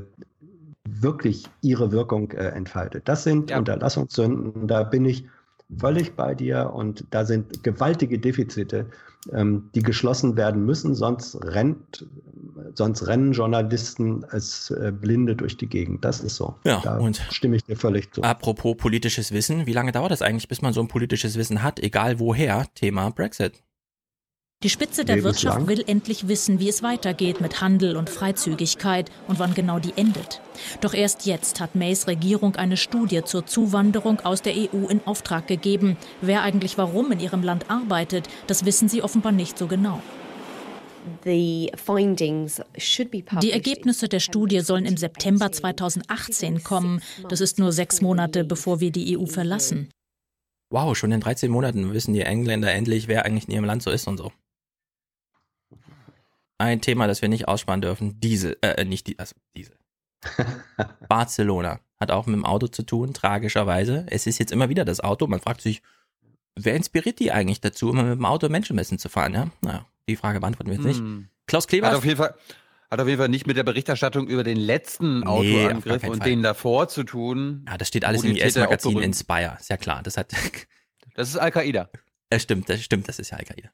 wirklich 0.89 1.49
ihre 1.63 1.93
Wirkung 1.93 2.31
äh, 2.33 2.49
entfaltet. 2.49 3.09
Das 3.09 3.25
sind 3.25 3.53
Unterlassungssünden, 3.53 4.67
da 4.67 4.83
bin 4.83 5.05
ich 5.05 5.25
völlig 5.79 6.17
bei 6.17 6.35
dir 6.35 6.73
und 6.75 7.05
da 7.11 7.25
sind 7.25 7.63
gewaltige 7.63 8.19
Defizite, 8.19 8.87
ähm, 9.33 9.71
die 9.75 9.83
geschlossen 9.83 10.37
werden 10.37 10.65
müssen, 10.65 10.95
sonst 10.95 11.37
rennt, 11.45 12.07
sonst 12.75 13.07
rennen 13.07 13.33
Journalisten 13.33 14.25
als 14.25 14.71
äh, 14.71 14.93
Blinde 14.93 15.37
durch 15.37 15.57
die 15.57 15.67
Gegend. 15.67 16.05
Das 16.05 16.21
ist 16.21 16.37
so. 16.37 16.55
Ja, 16.65 16.81
da 16.83 16.99
und 16.99 17.17
stimme 17.31 17.57
ich 17.57 17.65
dir 17.65 17.77
völlig 17.77 18.13
zu. 18.13 18.23
Apropos 18.23 18.77
politisches 18.77 19.33
Wissen, 19.33 19.67
wie 19.67 19.73
lange 19.73 19.93
dauert 19.93 20.11
das 20.11 20.23
eigentlich, 20.23 20.49
bis 20.49 20.63
man 20.63 20.73
so 20.73 20.81
ein 20.81 20.89
politisches 20.89 21.37
Wissen 21.37 21.63
hat, 21.63 21.81
egal 21.81 22.19
woher? 22.19 22.67
Thema 22.75 23.11
Brexit. 23.11 23.63
Die 24.63 24.69
Spitze 24.69 25.07
der 25.07 25.17
Lebenslang. 25.17 25.55
Wirtschaft 25.55 25.69
will 25.69 25.85
endlich 25.87 26.29
wissen, 26.29 26.61
wie 26.61 26.69
es 26.69 26.83
weitergeht 26.83 27.41
mit 27.41 27.63
Handel 27.63 27.97
und 27.97 28.11
Freizügigkeit 28.11 29.11
und 29.27 29.39
wann 29.39 29.55
genau 29.55 29.79
die 29.79 29.95
endet. 29.97 30.43
Doch 30.83 30.93
erst 30.93 31.25
jetzt 31.25 31.61
hat 31.61 31.75
Mays 31.75 32.07
Regierung 32.07 32.57
eine 32.57 32.77
Studie 32.77 33.23
zur 33.25 33.47
Zuwanderung 33.47 34.21
aus 34.21 34.43
der 34.43 34.53
EU 34.55 34.87
in 34.91 35.01
Auftrag 35.07 35.47
gegeben. 35.47 35.97
Wer 36.21 36.43
eigentlich 36.43 36.77
warum 36.77 37.11
in 37.11 37.21
ihrem 37.21 37.43
Land 37.43 37.71
arbeitet, 37.71 38.29
das 38.49 38.67
wissen 38.67 38.91
sie 38.91 39.03
offenbar 39.03 39.33
nicht 39.33 39.57
so 39.57 39.67
genau. 39.67 40.03
Die. 41.25 41.73
Ergebnisse 43.53 44.09
der 44.09 44.21
Studie 44.21 44.61
sollen 44.61 44.85
im 44.85 44.99
September 44.99 45.51
2018 45.51 46.63
kommen. 46.63 47.01
Das 47.31 47.41
ist 47.41 47.59
nur 47.59 47.73
sechs 47.73 48.03
Monate, 48.03 48.45
bevor 48.45 48.81
wir 48.81 48.91
die 48.91 49.17
EU 49.17 49.25
verlassen. 49.25 49.89
Wow, 50.69 50.95
schon 50.95 51.13
in 51.13 51.21
13 51.21 51.51
Monaten 51.51 51.95
wissen 51.95 52.13
die 52.13 52.21
Engländer 52.21 52.71
endlich, 52.71 53.09
wer 53.09 53.25
eigentlich 53.25 53.49
in 53.49 53.55
ihrem 53.55 53.65
Land 53.65 53.83
so 53.83 53.91
ist 53.91 54.07
und 54.07 54.19
so. 54.19 54.31
Ein 56.61 56.83
Thema, 56.83 57.07
das 57.07 57.23
wir 57.23 57.31
nicht 57.31 57.49
aussparen 57.49 57.81
dürfen, 57.81 58.21
Diesel, 58.21 58.59
äh, 58.61 58.85
nicht 58.85 59.07
die, 59.07 59.19
also 59.19 59.35
Diesel. 59.57 59.77
Barcelona 61.09 61.81
hat 61.99 62.11
auch 62.11 62.27
mit 62.27 62.37
dem 62.37 62.45
Auto 62.45 62.67
zu 62.67 62.83
tun, 62.83 63.15
tragischerweise. 63.15 64.05
Es 64.11 64.27
ist 64.27 64.39
jetzt 64.39 64.53
immer 64.53 64.69
wieder 64.69 64.85
das 64.85 65.01
Auto. 65.01 65.27
Man 65.27 65.41
fragt 65.41 65.63
sich, 65.63 65.81
wer 66.57 66.75
inspiriert 66.75 67.19
die 67.19 67.33
eigentlich 67.33 67.63
dazu, 67.63 67.89
immer 67.89 68.03
mit 68.03 68.19
dem 68.19 68.27
Auto 68.27 68.51
Menschenmessen 68.51 68.99
zu 68.99 69.09
fahren, 69.09 69.33
ja? 69.33 69.51
Naja, 69.63 69.87
die 70.07 70.17
Frage 70.17 70.41
beantworten 70.41 70.71
wir 70.71 70.77
jetzt 70.77 70.87
nicht. 70.87 70.99
Hm. 70.99 71.29
Klaus 71.47 71.67
Kleber. 71.67 71.87
Hat 71.87 71.95
auf 71.95 72.05
jeden 72.05 72.19
Fall, 72.19 72.35
hat 72.91 73.01
auf 73.01 73.09
jeden 73.09 73.19
Fall 73.19 73.31
nicht 73.31 73.47
mit 73.47 73.57
der 73.57 73.65
Berichterstattung 73.65 74.29
über 74.29 74.45
den 74.45 74.59
letzten 74.59 75.21
Nee, 75.21 75.27
Autoangriff 75.27 76.05
und 76.05 76.19
Fall. 76.19 76.29
den 76.29 76.43
davor 76.43 76.89
zu 76.89 77.05
tun. 77.05 77.65
Ja, 77.69 77.79
das 77.79 77.89
steht 77.89 78.05
alles 78.05 78.23
im 78.23 78.37
IS-Magazin 78.37 78.99
Inspire. 79.01 79.57
Ist 79.59 79.71
ja 79.71 79.79
klar. 79.79 80.03
Das 80.03 80.19
hat. 80.19 80.33
Das 81.15 81.29
ist 81.29 81.37
Al-Qaida. 81.37 81.89
Das 82.33 82.43
stimmt, 82.43 82.69
das 82.69 82.81
stimmt, 82.81 83.09
das 83.09 83.19
ist 83.19 83.31
ja 83.31 83.39
Al-Qaida. 83.39 83.71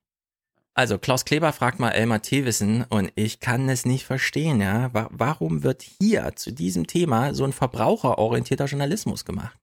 Also, 0.78 0.98
Klaus 0.98 1.24
Kleber 1.24 1.54
fragt 1.54 1.80
mal 1.80 1.90
Elmar 1.92 2.20
Thewissen 2.20 2.84
und 2.90 3.10
ich 3.14 3.40
kann 3.40 3.66
es 3.70 3.86
nicht 3.86 4.04
verstehen, 4.04 4.60
ja. 4.60 4.92
Wa- 4.92 5.08
Warum 5.10 5.62
wird 5.62 5.82
hier 5.82 6.36
zu 6.36 6.52
diesem 6.52 6.86
Thema 6.86 7.32
so 7.32 7.44
ein 7.44 7.54
verbraucherorientierter 7.54 8.66
Journalismus 8.66 9.24
gemacht? 9.24 9.56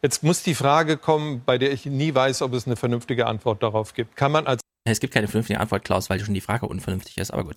Jetzt 0.00 0.22
muss 0.22 0.44
die 0.44 0.54
Frage 0.54 0.96
kommen, 0.96 1.42
bei 1.44 1.58
der 1.58 1.72
ich 1.72 1.86
nie 1.86 2.14
weiß, 2.14 2.42
ob 2.42 2.52
es 2.54 2.66
eine 2.66 2.76
vernünftige 2.76 3.26
Antwort 3.26 3.64
darauf 3.64 3.94
gibt. 3.94 4.14
Kann 4.14 4.30
man 4.30 4.46
als 4.46 4.60
Es 4.88 5.00
gibt 5.00 5.12
keine 5.12 5.26
vernünftige 5.26 5.58
Antwort, 5.58 5.84
Klaus, 5.84 6.08
weil 6.08 6.20
schon 6.20 6.34
die 6.34 6.40
Frage 6.40 6.66
unvernünftig 6.66 7.18
ist, 7.18 7.32
aber 7.32 7.42
gut. 7.42 7.56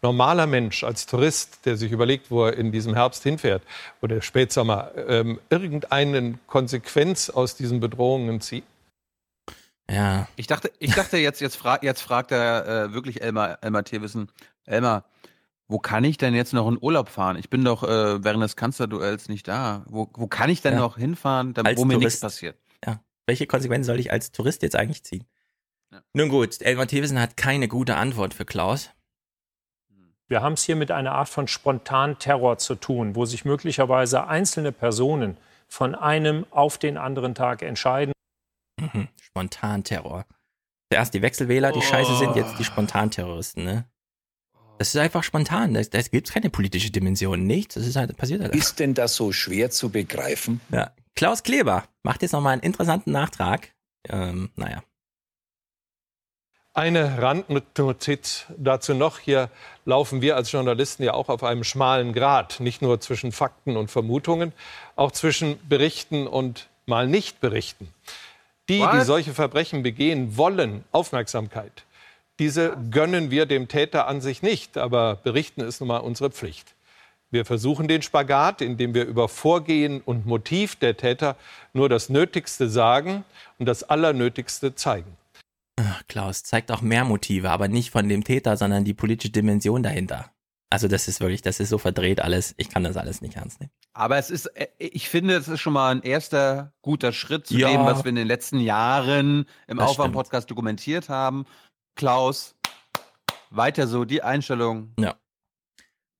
normaler 0.00 0.46
Mensch, 0.46 0.84
als 0.84 1.04
Tourist, 1.04 1.66
der 1.66 1.76
sich 1.76 1.92
überlegt, 1.92 2.30
wo 2.30 2.46
er 2.46 2.56
in 2.56 2.72
diesem 2.72 2.94
Herbst 2.94 3.22
hinfährt 3.24 3.62
oder 4.00 4.22
Spätsommer, 4.22 4.90
ähm, 5.06 5.38
irgendeine 5.50 6.38
Konsequenz 6.46 7.28
aus 7.28 7.56
diesen 7.56 7.80
Bedrohungen 7.80 8.40
zieht? 8.40 8.64
Ja. 9.90 10.28
Ich 10.36 10.46
dachte, 10.46 10.72
ich 10.78 10.94
dachte 10.94 11.18
jetzt, 11.18 11.40
jetzt, 11.40 11.56
fra 11.56 11.78
jetzt 11.82 12.00
fragt 12.02 12.32
er 12.32 12.66
äh, 12.66 12.92
wirklich 12.94 13.20
Elmar, 13.22 13.58
Elmar 13.62 13.84
Thewissen, 13.84 14.30
Elmar, 14.64 15.04
wo 15.68 15.78
kann 15.78 16.04
ich 16.04 16.18
denn 16.18 16.34
jetzt 16.34 16.52
noch 16.52 16.68
in 16.68 16.78
Urlaub 16.80 17.08
fahren? 17.08 17.36
Ich 17.36 17.50
bin 17.50 17.64
doch 17.64 17.82
äh, 17.82 18.22
während 18.24 18.42
des 18.42 18.56
Kanzlerduells 18.56 19.28
nicht 19.28 19.48
da. 19.48 19.84
Wo, 19.88 20.08
wo 20.14 20.26
kann 20.26 20.50
ich 20.50 20.60
denn 20.62 20.74
Ja. 20.74 20.80
noch 20.80 20.96
hinfahren, 20.98 21.54
damit, 21.54 21.70
Als 21.70 21.80
wo 21.80 21.84
mir 21.84 21.96
nichts 21.98 22.20
Tourist. 22.20 22.36
passiert? 22.36 22.56
Ja. 22.86 23.00
Welche 23.26 23.46
Konsequenzen 23.46 23.86
soll 23.86 23.98
ich 24.00 24.10
als 24.12 24.32
Tourist 24.32 24.62
jetzt 24.62 24.76
eigentlich 24.76 25.02
ziehen? 25.04 25.24
Nun 26.14 26.28
gut, 26.28 26.60
Elmar 26.62 26.86
Thewissen 26.86 27.20
hat 27.20 27.36
keine 27.36 27.68
gute 27.68 27.96
Antwort 27.96 28.32
für 28.34 28.44
Klaus. 28.46 28.90
Wir 30.28 30.40
haben 30.40 30.54
es 30.54 30.62
hier 30.62 30.76
mit 30.76 30.90
einer 30.90 31.12
Art 31.12 31.28
von 31.28 31.46
Spontanterror 31.48 32.56
zu 32.56 32.74
tun, 32.74 33.14
wo 33.14 33.26
sich 33.26 33.44
möglicherweise 33.44 34.26
einzelne 34.26 34.72
Personen 34.72 35.36
von 35.68 35.94
einem 35.94 36.46
auf 36.50 36.78
den 36.78 36.96
anderen 36.96 37.34
Tag 37.34 37.60
entscheiden. 37.62 38.12
Mhm. 38.92 39.08
Spontanterror. 39.20 40.26
Zuerst 40.92 41.14
die 41.14 41.22
Wechselwähler, 41.22 41.72
die 41.72 41.82
scheiße 41.82 42.16
sind, 42.18 42.36
jetzt 42.36 42.58
die 42.58 42.64
Spontanterroristen, 42.64 43.64
ne? 43.64 43.86
Das 44.78 44.88
ist 44.94 45.00
einfach 45.00 45.22
spontan. 45.22 45.74
Da 45.74 45.82
da 45.82 46.02
gibt's 46.02 46.32
keine 46.32 46.50
politische 46.50 46.90
Dimension. 46.90 47.46
Nichts. 47.46 47.76
Das 47.76 47.86
ist 47.86 47.96
halt, 47.96 48.16
passiert 48.16 48.42
halt. 48.42 48.54
Ist 48.54 48.80
denn 48.80 48.94
das 48.94 49.14
so 49.14 49.32
schwer 49.32 49.70
zu 49.70 49.90
begreifen? 49.90 50.60
Ja. 50.70 50.90
Klaus 51.14 51.42
Kleber 51.42 51.84
macht 52.02 52.22
jetzt 52.22 52.32
nochmal 52.32 52.54
einen 52.54 52.62
interessanten 52.62 53.12
Nachtrag. 53.12 53.68
Ähm, 54.08 54.50
naja. 54.56 54.82
Eine 56.74 57.20
Randnotiz 57.20 58.46
dazu 58.56 58.94
noch. 58.94 59.18
Hier 59.18 59.50
laufen 59.84 60.22
wir 60.22 60.36
als 60.36 60.50
Journalisten 60.50 61.02
ja 61.02 61.12
auch 61.12 61.28
auf 61.28 61.44
einem 61.44 61.64
schmalen 61.64 62.14
Grat, 62.14 62.60
nicht 62.60 62.80
nur 62.80 62.98
zwischen 62.98 63.30
Fakten 63.30 63.76
und 63.76 63.90
Vermutungen, 63.90 64.52
auch 64.96 65.12
zwischen 65.12 65.58
Berichten 65.68 66.26
und 66.26 66.70
mal 66.86 67.06
nicht 67.06 67.40
berichten. 67.40 67.92
Die, 68.68 68.78
die 68.78 68.80
What? 68.80 69.04
solche 69.04 69.34
Verbrechen 69.34 69.82
begehen, 69.82 70.36
wollen 70.36 70.84
Aufmerksamkeit. 70.92 71.84
Diese 72.38 72.76
gönnen 72.90 73.30
wir 73.30 73.46
dem 73.46 73.68
Täter 73.68 74.08
an 74.08 74.20
sich 74.20 74.42
nicht, 74.42 74.78
aber 74.78 75.16
berichten 75.16 75.60
ist 75.60 75.80
nun 75.80 75.88
mal 75.88 75.98
unsere 75.98 76.30
Pflicht. 76.30 76.74
Wir 77.30 77.44
versuchen 77.44 77.88
den 77.88 78.02
Spagat, 78.02 78.60
indem 78.60 78.94
wir 78.94 79.06
über 79.06 79.28
Vorgehen 79.28 80.00
und 80.00 80.26
Motiv 80.26 80.76
der 80.76 80.96
Täter 80.96 81.36
nur 81.72 81.88
das 81.88 82.08
Nötigste 82.08 82.68
sagen 82.68 83.24
und 83.58 83.66
das 83.66 83.84
Allernötigste 83.84 84.74
zeigen. 84.74 85.16
Klaus 86.08 86.42
zeigt 86.42 86.70
auch 86.70 86.82
mehr 86.82 87.04
Motive, 87.04 87.50
aber 87.50 87.68
nicht 87.68 87.90
von 87.90 88.08
dem 88.08 88.24
Täter, 88.24 88.56
sondern 88.56 88.84
die 88.84 88.94
politische 88.94 89.32
Dimension 89.32 89.82
dahinter. 89.82 90.31
Also 90.72 90.88
das 90.88 91.06
ist 91.06 91.20
wirklich, 91.20 91.42
das 91.42 91.60
ist 91.60 91.68
so 91.68 91.76
verdreht 91.76 92.20
alles. 92.22 92.54
Ich 92.56 92.70
kann 92.70 92.82
das 92.82 92.96
alles 92.96 93.20
nicht 93.20 93.36
ernst 93.36 93.60
nehmen. 93.60 93.70
Aber 93.92 94.16
es 94.16 94.30
ist, 94.30 94.46
äh, 94.56 94.68
ich 94.78 95.08
finde, 95.08 95.36
es 95.36 95.46
ist 95.46 95.60
schon 95.60 95.74
mal 95.74 95.90
ein 95.94 96.00
erster 96.02 96.72
guter 96.80 97.12
Schritt 97.12 97.46
zu 97.46 97.54
Ja. 97.58 97.68
dem, 97.70 97.84
was 97.84 98.04
wir 98.04 98.08
in 98.08 98.16
den 98.16 98.26
letzten 98.26 98.58
Jahren 98.58 99.44
im 99.66 99.76
Das 99.76 99.90
Aufwärm-Podcast 99.90 100.50
dokumentiert 100.50 101.10
haben. 101.10 101.44
Klaus, 101.94 102.54
weiter 103.50 103.86
so, 103.86 104.06
die 104.06 104.22
Einstellung. 104.22 104.94
Ja. 104.98 105.14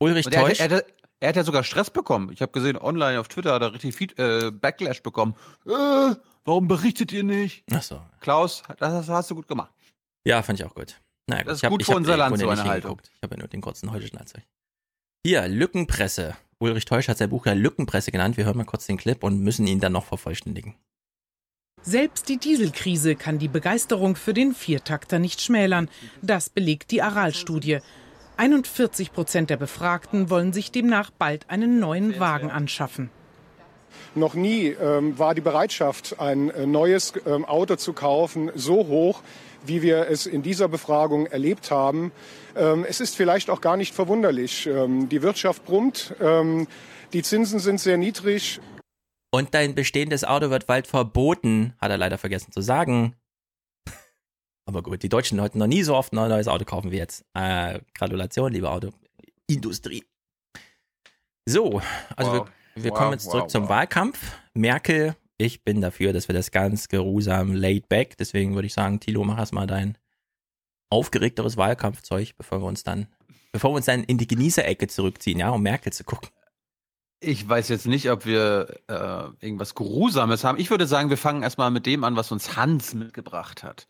Ulrich 0.00 0.26
Und 0.26 0.34
er, 0.34 0.42
Teusch. 0.42 0.60
hat- 0.60 0.70
er, 0.70 0.76
hat- 0.78 0.86
er 1.20 1.28
hat 1.30 1.36
ja 1.36 1.44
sogar 1.44 1.64
Stress 1.64 1.88
bekommen. 1.90 2.30
Ich 2.32 2.42
habe 2.42 2.52
gesehen, 2.52 2.76
online 2.76 3.20
auf 3.20 3.28
Twitter 3.28 3.54
hat 3.54 3.62
er 3.62 3.72
richtig 3.72 3.94
Feed, 3.96 4.18
äh, 4.18 4.50
Backlash 4.50 5.02
bekommen. 5.02 5.34
Äh, 5.66 6.14
warum 6.44 6.68
berichtet 6.68 7.10
ihr 7.12 7.24
nicht? 7.24 7.64
Ach 7.72 7.82
so. 7.82 8.02
Klaus, 8.20 8.62
das 8.78 9.08
hast 9.08 9.30
du 9.30 9.34
gut 9.36 9.48
gemacht. 9.48 9.72
Ja, 10.26 10.42
fand 10.42 10.60
ich 10.60 10.66
auch 10.66 10.74
gut. 10.74 11.00
Naja, 11.28 11.44
Das 11.44 11.54
ist 11.54 11.58
ich 11.60 11.64
hab- 11.64 11.70
gut 11.70 11.80
ich 11.82 11.86
für 11.86 11.92
hab 11.92 11.98
unser 11.98 12.12
die 12.14 12.18
Land, 12.18 12.38
so 12.38 12.48
eine 12.48 12.64
Haltung. 12.64 13.00
Ich 13.04 13.22
habe 13.22 13.34
ja 13.34 13.38
nur 13.40 13.48
den 13.48 13.60
kurzen 13.60 13.90
heutigen 13.92 14.18
Allzeug. 14.18 14.42
Hier, 15.24 15.46
Lückenpresse. 15.48 16.36
Ulrich 16.58 16.84
Teusch 16.84 17.08
hat 17.08 17.18
sein 17.18 17.30
Buch 17.30 17.46
ja 17.46 17.52
Lückenpresse 17.52 18.10
genannt. 18.12 18.36
Wir 18.36 18.44
hören 18.44 18.56
mal 18.56 18.64
kurz 18.64 18.86
den 18.86 18.96
Clip 18.96 19.22
und 19.22 19.40
müssen 19.40 19.66
ihn 19.66 19.80
dann 19.80 19.92
noch 19.92 20.04
vervollständigen. 20.04 20.74
Selbst 21.82 22.28
die 22.28 22.36
Dieselkrise 22.36 23.16
kann 23.16 23.38
die 23.40 23.48
Begeisterung 23.48 24.14
für 24.14 24.34
den 24.34 24.54
Viertakter 24.54 25.18
nicht 25.18 25.40
schmälern. 25.40 25.88
Das 26.22 26.48
belegt 26.48 26.92
die 26.92 27.02
Aral-Studie. 27.02 27.78
41 28.36 29.12
Prozent 29.12 29.50
der 29.50 29.56
Befragten 29.56 30.30
wollen 30.30 30.52
sich 30.52 30.70
demnach 30.70 31.10
bald 31.10 31.50
einen 31.50 31.80
neuen 31.80 32.18
Wagen 32.20 32.50
anschaffen. 32.50 33.10
Noch 34.14 34.34
nie 34.34 34.68
ähm, 34.68 35.18
war 35.18 35.34
die 35.34 35.40
Bereitschaft, 35.40 36.18
ein 36.20 36.50
äh, 36.50 36.66
neues 36.66 37.14
ähm, 37.26 37.44
Auto 37.44 37.76
zu 37.76 37.92
kaufen, 37.92 38.50
so 38.54 38.86
hoch, 38.86 39.22
wie 39.64 39.82
wir 39.82 40.08
es 40.08 40.26
in 40.26 40.42
dieser 40.42 40.68
Befragung 40.68 41.26
erlebt 41.26 41.70
haben. 41.70 42.12
Ähm, 42.56 42.84
es 42.88 43.00
ist 43.00 43.16
vielleicht 43.16 43.50
auch 43.50 43.60
gar 43.60 43.76
nicht 43.76 43.94
verwunderlich. 43.94 44.66
Ähm, 44.66 45.08
die 45.08 45.22
Wirtschaft 45.22 45.64
brummt, 45.64 46.14
ähm, 46.20 46.66
die 47.12 47.22
Zinsen 47.22 47.58
sind 47.58 47.80
sehr 47.80 47.96
niedrig. 47.96 48.60
Und 49.30 49.54
dein 49.54 49.74
bestehendes 49.74 50.24
Auto 50.24 50.50
wird 50.50 50.66
bald 50.66 50.86
verboten, 50.86 51.74
hat 51.78 51.90
er 51.90 51.98
leider 51.98 52.18
vergessen 52.18 52.52
zu 52.52 52.60
sagen. 52.60 53.16
Aber 54.66 54.82
gut, 54.82 55.02
die 55.02 55.08
Deutschen 55.08 55.38
wollten 55.40 55.58
noch 55.58 55.66
nie 55.66 55.82
so 55.82 55.96
oft 55.96 56.12
ein 56.12 56.16
neues 56.16 56.48
Auto 56.48 56.64
kaufen 56.64 56.90
wie 56.90 56.98
jetzt. 56.98 57.24
Äh, 57.34 57.80
Gratulation, 57.94 58.52
liebe 58.52 58.70
Autoindustrie. 58.70 60.04
So, 61.46 61.80
also 62.14 62.32
wow. 62.32 62.48
wir, 62.74 62.84
wir 62.84 62.90
wow, 62.90 62.98
kommen 62.98 63.12
jetzt 63.12 63.24
zurück 63.24 63.44
wow, 63.44 63.50
zum 63.50 63.68
Wahlkampf. 63.68 64.18
Merkel, 64.54 65.16
ich 65.42 65.64
bin 65.64 65.80
dafür, 65.80 66.12
dass 66.12 66.28
wir 66.28 66.34
das 66.34 66.50
ganz 66.50 66.88
geruhsam 66.88 67.52
laid 67.52 67.88
back. 67.88 68.16
Deswegen 68.16 68.54
würde 68.54 68.66
ich 68.66 68.74
sagen, 68.74 69.00
Tilo, 69.00 69.24
mach 69.24 69.38
erstmal 69.38 69.66
dein 69.66 69.98
aufgeregteres 70.88 71.56
Wahlkampfzeug, 71.56 72.36
bevor 72.36 72.60
wir 72.60 72.66
uns 72.66 72.84
dann, 72.84 73.08
bevor 73.50 73.72
wir 73.72 73.76
uns 73.76 73.86
dann 73.86 74.04
in 74.04 74.18
die 74.18 74.26
Genießerecke 74.26 74.86
zurückziehen, 74.86 75.38
ja, 75.38 75.50
um 75.50 75.62
Merkel 75.62 75.92
zu 75.92 76.04
gucken. 76.04 76.28
Ich 77.20 77.48
weiß 77.48 77.68
jetzt 77.68 77.86
nicht, 77.86 78.10
ob 78.10 78.26
wir 78.26 78.80
äh, 78.88 79.44
irgendwas 79.44 79.74
Geruhsames 79.74 80.44
haben. 80.44 80.58
Ich 80.58 80.70
würde 80.70 80.86
sagen, 80.86 81.08
wir 81.08 81.16
fangen 81.16 81.42
erstmal 81.42 81.70
mit 81.70 81.86
dem 81.86 82.04
an, 82.04 82.16
was 82.16 82.32
uns 82.32 82.56
Hans 82.56 82.94
mitgebracht 82.94 83.62
hat. 83.62 83.86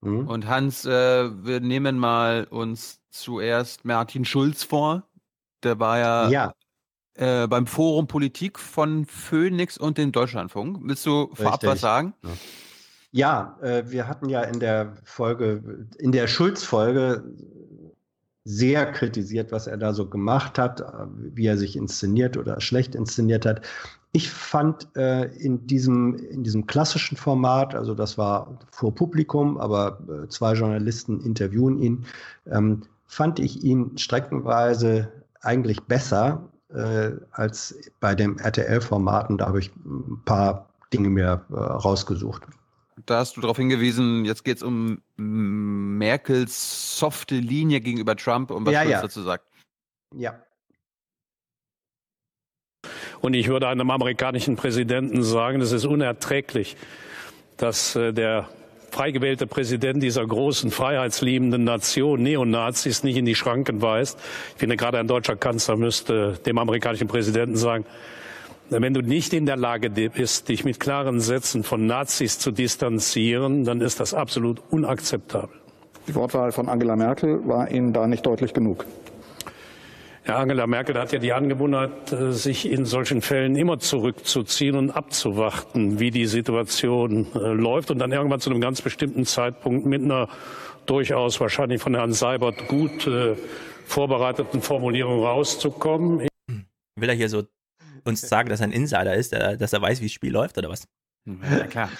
Mhm. 0.00 0.26
Und 0.26 0.46
Hans, 0.46 0.84
äh, 0.84 1.30
wir 1.44 1.60
nehmen 1.60 1.98
mal 1.98 2.44
uns 2.44 3.00
zuerst 3.10 3.84
Martin 3.84 4.24
Schulz 4.24 4.62
vor. 4.62 5.04
Der 5.62 5.78
war 5.78 5.98
ja, 5.98 6.28
ja. 6.30 6.54
Äh, 7.20 7.48
beim 7.48 7.66
Forum 7.66 8.06
Politik 8.06 8.58
von 8.58 9.04
Phoenix 9.04 9.76
und 9.76 9.98
dem 9.98 10.10
Deutschlandfunk. 10.10 10.78
Willst 10.84 11.04
du 11.04 11.28
vorab 11.34 11.54
Richtig. 11.56 11.68
was 11.68 11.80
sagen? 11.82 12.14
Ja, 13.12 13.58
äh, 13.60 13.82
wir 13.88 14.08
hatten 14.08 14.30
ja 14.30 14.40
in 14.40 14.58
der 14.58 14.94
Folge, 15.04 15.86
in 15.98 16.12
der 16.12 16.28
Schulz-Folge 16.28 17.22
sehr 18.44 18.90
kritisiert, 18.92 19.52
was 19.52 19.66
er 19.66 19.76
da 19.76 19.92
so 19.92 20.08
gemacht 20.08 20.58
hat, 20.58 20.82
wie 21.18 21.44
er 21.44 21.58
sich 21.58 21.76
inszeniert 21.76 22.38
oder 22.38 22.58
schlecht 22.58 22.94
inszeniert 22.94 23.44
hat. 23.44 23.66
Ich 24.12 24.30
fand 24.30 24.88
äh, 24.96 25.26
in, 25.26 25.66
diesem, 25.66 26.14
in 26.14 26.42
diesem 26.42 26.66
klassischen 26.66 27.18
Format, 27.18 27.74
also 27.74 27.94
das 27.94 28.16
war 28.16 28.58
vor 28.70 28.94
Publikum, 28.94 29.58
aber 29.58 30.00
äh, 30.08 30.28
zwei 30.28 30.54
Journalisten 30.54 31.20
interviewen 31.20 31.82
ihn, 31.82 32.06
ähm, 32.50 32.84
fand 33.04 33.38
ich 33.40 33.62
ihn 33.62 33.98
streckenweise 33.98 35.12
eigentlich 35.42 35.82
besser 35.82 36.50
äh, 36.74 37.12
als 37.32 37.74
bei 38.00 38.14
dem 38.14 38.38
RTL-Formaten. 38.38 39.38
Da 39.38 39.46
habe 39.46 39.60
ich 39.60 39.70
ein 39.76 40.20
paar 40.24 40.68
Dinge 40.92 41.08
mir 41.08 41.44
äh, 41.50 41.54
rausgesucht 41.54 42.42
da 43.06 43.18
hast 43.18 43.36
du 43.36 43.40
darauf 43.40 43.56
hingewiesen, 43.56 44.24
jetzt 44.24 44.44
geht 44.44 44.58
es 44.58 44.62
um 44.62 45.00
Merkels 45.16 46.98
softe 46.98 47.36
Linie 47.36 47.80
gegenüber 47.80 48.16
Trump 48.16 48.50
und 48.50 48.66
was 48.66 48.72
ja, 48.72 48.82
ja. 48.82 49.02
dazu 49.02 49.22
sagt. 49.22 49.44
Ja. 50.14 50.42
Und 53.20 53.34
ich 53.34 53.48
würde 53.48 53.68
einem 53.68 53.90
amerikanischen 53.90 54.56
Präsidenten 54.56 55.22
sagen, 55.22 55.60
es 55.60 55.72
ist 55.72 55.84
unerträglich, 55.84 56.76
dass 57.56 57.94
äh, 57.96 58.12
der 58.12 58.48
frei 58.90 59.10
gewählte 59.10 59.46
Präsident 59.46 60.02
dieser 60.02 60.26
großen 60.26 60.70
freiheitsliebenden 60.70 61.64
Nation 61.64 62.22
Neonazis 62.22 63.02
nicht 63.02 63.16
in 63.16 63.24
die 63.24 63.34
Schranken 63.34 63.82
weist. 63.82 64.18
Ich 64.54 64.60
finde, 64.60 64.76
gerade 64.76 64.98
ein 64.98 65.06
deutscher 65.06 65.36
Kanzler 65.36 65.76
müsste 65.76 66.38
dem 66.44 66.58
amerikanischen 66.58 67.08
Präsidenten 67.08 67.56
sagen, 67.56 67.84
wenn 68.70 68.94
du 68.94 69.00
nicht 69.00 69.32
in 69.32 69.46
der 69.46 69.56
Lage 69.56 69.90
bist, 69.90 70.48
dich 70.48 70.64
mit 70.64 70.78
klaren 70.78 71.20
Sätzen 71.20 71.64
von 71.64 71.86
Nazis 71.86 72.38
zu 72.38 72.52
distanzieren, 72.52 73.64
dann 73.64 73.80
ist 73.80 73.98
das 73.98 74.14
absolut 74.14 74.62
unakzeptabel. 74.70 75.56
Die 76.06 76.14
Wortwahl 76.14 76.52
von 76.52 76.68
Angela 76.68 76.96
Merkel 76.96 77.46
war 77.46 77.70
Ihnen 77.70 77.92
da 77.92 78.06
nicht 78.06 78.24
deutlich 78.24 78.54
genug. 78.54 78.86
Ja, 80.26 80.36
Angela 80.36 80.66
Merkel 80.66 80.98
hat 80.98 81.12
ja 81.12 81.18
die 81.18 81.32
Angewohnheit, 81.32 82.12
äh, 82.12 82.32
sich 82.32 82.70
in 82.70 82.84
solchen 82.84 83.22
Fällen 83.22 83.56
immer 83.56 83.78
zurückzuziehen 83.78 84.76
und 84.76 84.90
abzuwarten, 84.90 85.98
wie 85.98 86.10
die 86.10 86.26
Situation 86.26 87.26
äh, 87.34 87.38
läuft 87.38 87.90
und 87.90 87.98
dann 87.98 88.12
irgendwann 88.12 88.40
zu 88.40 88.50
einem 88.50 88.60
ganz 88.60 88.82
bestimmten 88.82 89.24
Zeitpunkt 89.24 89.86
mit 89.86 90.02
einer 90.02 90.28
durchaus 90.86 91.40
wahrscheinlich 91.40 91.80
von 91.80 91.94
Herrn 91.94 92.12
Seibert 92.12 92.68
gut 92.68 93.06
äh, 93.06 93.34
vorbereiteten 93.86 94.60
Formulierung 94.60 95.24
rauszukommen. 95.24 96.28
Will 96.96 97.08
er 97.08 97.14
hier 97.14 97.28
so 97.28 97.44
uns 98.04 98.20
sagen, 98.20 98.48
dass 98.48 98.60
er 98.60 98.68
ein 98.68 98.72
Insider 98.72 99.14
ist, 99.14 99.32
dass 99.32 99.72
er 99.72 99.82
weiß, 99.82 100.00
wie 100.00 100.06
das 100.06 100.12
Spiel 100.12 100.32
läuft 100.32 100.56
oder 100.58 100.70
was? 100.70 100.86
Ja, 101.26 101.66
klar. 101.66 101.90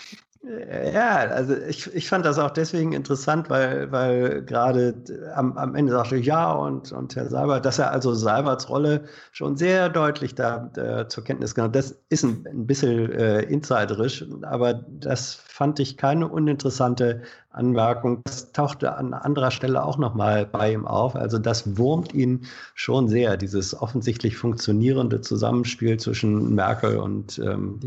Ja, 0.42 1.16
also 1.18 1.54
ich, 1.54 1.94
ich 1.94 2.08
fand 2.08 2.24
das 2.24 2.38
auch 2.38 2.50
deswegen 2.50 2.94
interessant, 2.94 3.50
weil, 3.50 3.92
weil 3.92 4.42
gerade 4.42 4.94
am, 5.34 5.58
am 5.58 5.74
Ende 5.74 5.92
sagte 5.92 6.16
ich 6.16 6.24
ja 6.24 6.50
und, 6.52 6.92
und 6.92 7.14
Herr 7.14 7.28
Seibert, 7.28 7.66
dass 7.66 7.78
er 7.78 7.90
also 7.90 8.14
Seiberts 8.14 8.70
Rolle 8.70 9.04
schon 9.32 9.58
sehr 9.58 9.90
deutlich 9.90 10.34
da 10.34 10.70
äh, 10.76 11.06
zur 11.08 11.24
Kenntnis 11.24 11.54
genommen 11.54 11.74
hat. 11.74 11.76
Das 11.76 11.94
ist 12.08 12.24
ein, 12.24 12.46
ein 12.50 12.66
bisschen 12.66 13.12
äh, 13.12 13.42
insiderisch, 13.42 14.24
aber 14.40 14.72
das 14.72 15.34
fand 15.34 15.78
ich 15.78 15.98
keine 15.98 16.26
uninteressante 16.26 17.20
Anmerkung. 17.50 18.22
Das 18.24 18.50
tauchte 18.52 18.96
an 18.96 19.12
anderer 19.12 19.50
Stelle 19.50 19.84
auch 19.84 19.98
nochmal 19.98 20.46
bei 20.46 20.72
ihm 20.72 20.86
auf. 20.86 21.16
Also 21.16 21.38
das 21.38 21.76
wurmt 21.76 22.14
ihn 22.14 22.46
schon 22.74 23.08
sehr, 23.08 23.36
dieses 23.36 23.78
offensichtlich 23.78 24.38
funktionierende 24.38 25.20
Zusammenspiel 25.20 25.98
zwischen 25.98 26.54
Merkel 26.54 26.96
und 26.96 27.38
ähm, 27.40 27.78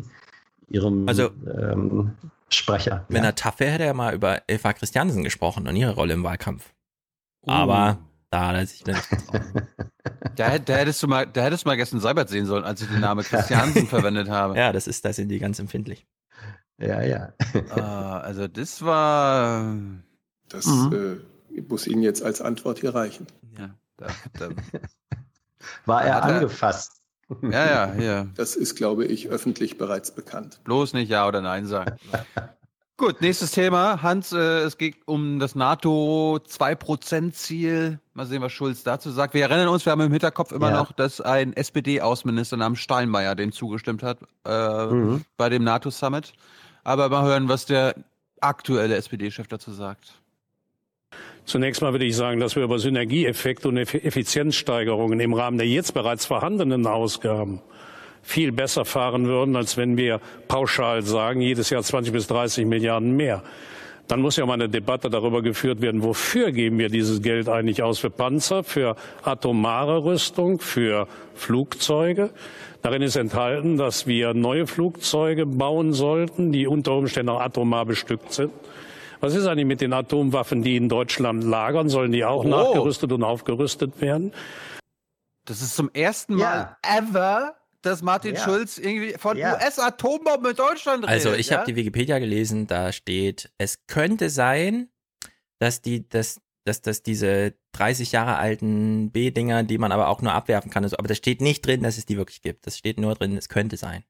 ihrem 0.69 1.07
also, 1.07 1.29
ähm, 1.57 2.11
Sprecher. 2.55 3.05
Wenn 3.09 3.23
ja. 3.23 3.29
er 3.29 3.35
tough 3.35 3.59
wäre, 3.59 3.71
hätte 3.71 3.83
er 3.83 3.93
mal 3.93 4.13
über 4.13 4.41
Eva 4.47 4.73
Christiansen 4.73 5.23
gesprochen 5.23 5.67
und 5.67 5.75
ihre 5.75 5.93
Rolle 5.93 6.13
im 6.13 6.23
Wahlkampf. 6.23 6.73
Uh. 7.45 7.51
Aber 7.51 7.99
da 8.29 8.47
hat 8.47 8.55
er 8.55 8.65
sich 8.65 8.85
nicht 8.85 8.99
da, 10.35 10.57
da, 10.57 10.73
hättest 10.75 11.03
du 11.03 11.07
mal, 11.07 11.27
da 11.27 11.43
hättest 11.43 11.65
du 11.65 11.69
mal 11.69 11.75
gestern 11.75 11.99
Seibert 11.99 12.29
sehen 12.29 12.45
sollen, 12.45 12.63
als 12.63 12.81
ich 12.81 12.87
den 12.87 13.01
Namen 13.01 13.23
Christiansen 13.23 13.87
verwendet 13.87 14.29
habe. 14.29 14.57
Ja, 14.57 14.71
das 14.71 14.87
ist, 14.87 15.05
da 15.05 15.13
sind 15.13 15.29
die 15.29 15.39
ganz 15.39 15.59
empfindlich. 15.59 16.07
Ja, 16.79 17.01
ja. 17.01 17.33
uh, 17.53 17.79
also 17.79 18.47
das 18.47 18.81
war. 18.83 19.75
Das 20.49 20.65
mhm. 20.65 21.21
äh, 21.55 21.61
muss 21.61 21.87
Ihnen 21.87 22.01
jetzt 22.01 22.23
als 22.23 22.41
Antwort 22.41 22.79
hier 22.79 22.95
reichen. 22.95 23.27
Ja, 23.57 23.75
da, 23.97 24.07
da 24.39 24.49
war 25.85 26.03
er 26.03 26.23
angefasst. 26.23 27.02
Ja, 27.41 27.65
ja, 27.65 27.93
hier. 27.93 28.27
Das 28.35 28.55
ist, 28.55 28.75
glaube 28.75 29.05
ich, 29.05 29.29
öffentlich 29.29 29.77
bereits 29.77 30.13
bekannt. 30.13 30.59
Bloß 30.63 30.93
nicht 30.93 31.09
Ja 31.09 31.27
oder 31.27 31.41
Nein 31.41 31.65
sagen. 31.65 31.97
Gut, 32.95 33.21
nächstes 33.21 33.49
Thema. 33.51 34.03
Hans, 34.03 34.33
äh, 34.33 34.59
es 34.59 34.77
geht 34.77 34.97
um 35.07 35.39
das 35.39 35.55
NATO-2%-Ziel. 35.55 37.99
Mal 38.13 38.25
sehen, 38.27 38.43
was 38.43 38.51
Schulz 38.51 38.83
dazu 38.83 39.09
sagt. 39.09 39.33
Wir 39.33 39.41
erinnern 39.41 39.69
uns, 39.69 39.83
wir 39.85 39.91
haben 39.91 40.01
im 40.01 40.11
Hinterkopf 40.11 40.51
immer 40.51 40.69
ja. 40.69 40.77
noch, 40.77 40.91
dass 40.91 41.19
ein 41.19 41.53
SPD-Außenminister 41.53 42.55
namens 42.55 42.77
Steinmeier 42.79 43.33
dem 43.35 43.51
zugestimmt 43.51 44.03
hat 44.03 44.19
äh, 44.45 44.85
mhm. 44.85 45.25
bei 45.37 45.49
dem 45.49 45.63
NATO-Summit. 45.63 46.33
Aber 46.83 47.09
mal 47.09 47.23
hören, 47.23 47.49
was 47.49 47.65
der 47.65 47.95
aktuelle 48.41 48.95
SPD-Chef 48.95 49.47
dazu 49.47 49.71
sagt. 49.71 50.21
Zunächst 51.45 51.81
mal 51.81 51.91
würde 51.91 52.05
ich 52.05 52.15
sagen, 52.15 52.39
dass 52.39 52.55
wir 52.55 52.63
über 52.63 52.79
Synergieeffekte 52.79 53.67
und 53.67 53.77
Effizienzsteigerungen 53.77 55.19
im 55.19 55.33
Rahmen 55.33 55.57
der 55.57 55.67
jetzt 55.67 55.93
bereits 55.93 56.25
vorhandenen 56.25 56.87
Ausgaben 56.87 57.61
viel 58.21 58.53
besser 58.53 58.85
fahren 58.85 59.27
würden, 59.27 59.55
als 59.57 59.75
wenn 59.75 59.97
wir 59.97 60.21
pauschal 60.47 61.01
sagen, 61.01 61.41
jedes 61.41 61.69
Jahr 61.69 61.83
20 61.83 62.13
bis 62.13 62.27
30 62.27 62.65
Milliarden 62.65 63.15
mehr. 63.17 63.43
Dann 64.07 64.21
muss 64.21 64.35
ja 64.37 64.45
mal 64.45 64.53
eine 64.53 64.69
Debatte 64.69 65.09
darüber 65.09 65.41
geführt 65.41 65.81
werden, 65.81 66.03
wofür 66.03 66.51
geben 66.51 66.77
wir 66.77 66.89
dieses 66.89 67.21
Geld 67.21 67.47
eigentlich 67.47 67.83
aus? 67.83 67.99
Für 67.99 68.09
Panzer, 68.09 68.63
für 68.63 68.95
atomare 69.23 70.03
Rüstung, 70.03 70.59
für 70.59 71.07
Flugzeuge? 71.35 72.31
Darin 72.81 73.01
ist 73.01 73.15
enthalten, 73.15 73.77
dass 73.77 74.07
wir 74.07 74.33
neue 74.33 74.67
Flugzeuge 74.67 75.45
bauen 75.45 75.93
sollten, 75.93 76.51
die 76.51 76.67
unter 76.67 76.93
Umständen 76.93 77.29
auch 77.29 77.39
atomar 77.39 77.85
bestückt 77.85 78.33
sind. 78.33 78.51
Was 79.23 79.35
ist 79.35 79.47
eigentlich 79.47 79.65
mit 79.65 79.79
den 79.79 79.93
Atomwaffen, 79.93 80.63
die 80.63 80.75
in 80.75 80.89
Deutschland 80.89 81.45
lagern? 81.45 81.87
Sollen 81.87 82.11
die 82.11 82.25
auch 82.25 82.43
oh. 82.43 82.47
nachgerüstet 82.49 83.09
und 83.13 83.23
aufgerüstet 83.23 84.01
werden? 84.01 84.33
Das 85.45 85.61
ist 85.61 85.77
zum 85.77 85.89
ersten 85.93 86.35
Mal 86.35 86.75
ja. 86.83 86.97
ever, 86.99 87.55
dass 87.81 88.01
Martin 88.01 88.35
ja. 88.35 88.41
Schulz 88.41 88.77
irgendwie 88.77 89.13
von 89.17 89.37
ja. 89.37 89.53
US-Atombomben 89.53 90.51
in 90.51 90.57
Deutschland 90.57 91.03
redet. 91.05 91.09
Also 91.09 91.31
ich 91.31 91.53
habe 91.53 91.63
die 91.63 91.77
Wikipedia 91.77 92.19
gelesen, 92.19 92.67
da 92.67 92.91
steht, 92.91 93.49
es 93.57 93.87
könnte 93.87 94.29
sein, 94.29 94.89
dass 95.57 95.81
die, 95.81 96.05
dass, 96.09 96.41
dass, 96.65 96.81
dass 96.81 97.01
diese 97.01 97.53
30 97.71 98.11
Jahre 98.11 98.35
alten 98.35 99.11
B-Dinger, 99.11 99.63
die 99.63 99.77
man 99.77 99.93
aber 99.93 100.09
auch 100.09 100.21
nur 100.21 100.33
abwerfen 100.33 100.69
kann, 100.69 100.83
aber 100.83 101.07
da 101.07 101.15
steht 101.15 101.39
nicht 101.39 101.65
drin, 101.65 101.81
dass 101.81 101.97
es 101.97 102.05
die 102.05 102.17
wirklich 102.17 102.41
gibt. 102.41 102.67
Das 102.67 102.77
steht 102.77 102.99
nur 102.99 103.15
drin, 103.15 103.37
es 103.37 103.47
könnte 103.47 103.77
sein. 103.77 104.03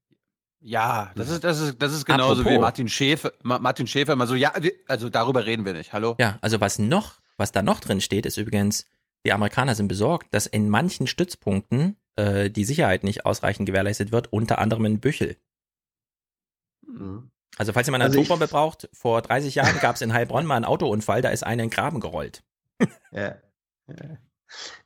Ja, 0.65 1.11
das 1.15 1.29
ist, 1.29 1.43
das 1.43 1.59
ist, 1.59 1.81
das 1.81 1.91
ist 1.91 2.05
genauso 2.05 2.39
Apropos. 2.41 2.51
wie 2.53 2.57
Martin 2.57 2.87
Schäfer, 2.87 3.33
Martin 3.43 3.85
Schäfer 3.85 4.15
mal 4.15 4.27
so, 4.27 4.35
ja, 4.35 4.53
also 4.87 5.09
darüber 5.09 5.45
reden 5.45 5.65
wir 5.65 5.73
nicht, 5.73 5.91
hallo? 5.91 6.15
Ja, 6.19 6.37
also 6.41 6.61
was 6.61 6.79
noch, 6.79 7.19
was 7.35 7.51
da 7.51 7.61
noch 7.61 7.81
drin 7.81 7.99
steht, 7.99 8.25
ist 8.25 8.37
übrigens, 8.37 8.85
die 9.25 9.33
Amerikaner 9.33 9.75
sind 9.75 9.89
besorgt, 9.89 10.33
dass 10.33 10.45
in 10.45 10.69
manchen 10.69 11.05
Stützpunkten 11.05 11.97
äh, 12.15 12.49
die 12.49 12.63
Sicherheit 12.63 13.03
nicht 13.03 13.25
ausreichend 13.25 13.65
gewährleistet 13.65 14.13
wird, 14.13 14.31
unter 14.31 14.59
anderem 14.59 14.85
in 14.85 14.99
Büchel. 15.01 15.35
Mhm. 16.87 17.29
Also 17.57 17.73
falls 17.73 17.87
jemand 17.87 18.03
eine 18.03 18.09
Also 18.09 18.21
Atombombe 18.21 18.47
braucht, 18.47 18.89
vor 18.93 19.21
30 19.21 19.55
Jahren 19.55 19.79
gab 19.81 19.95
es 19.95 20.01
in 20.01 20.13
Heilbronn 20.13 20.45
mal 20.45 20.55
einen 20.55 20.65
Autounfall, 20.65 21.21
da 21.21 21.29
ist 21.29 21.43
einer 21.43 21.63
in 21.63 21.69
den 21.69 21.75
Graben 21.75 21.99
gerollt. 21.99 22.43
Ja. 23.11 23.35
Ja. 23.85 24.17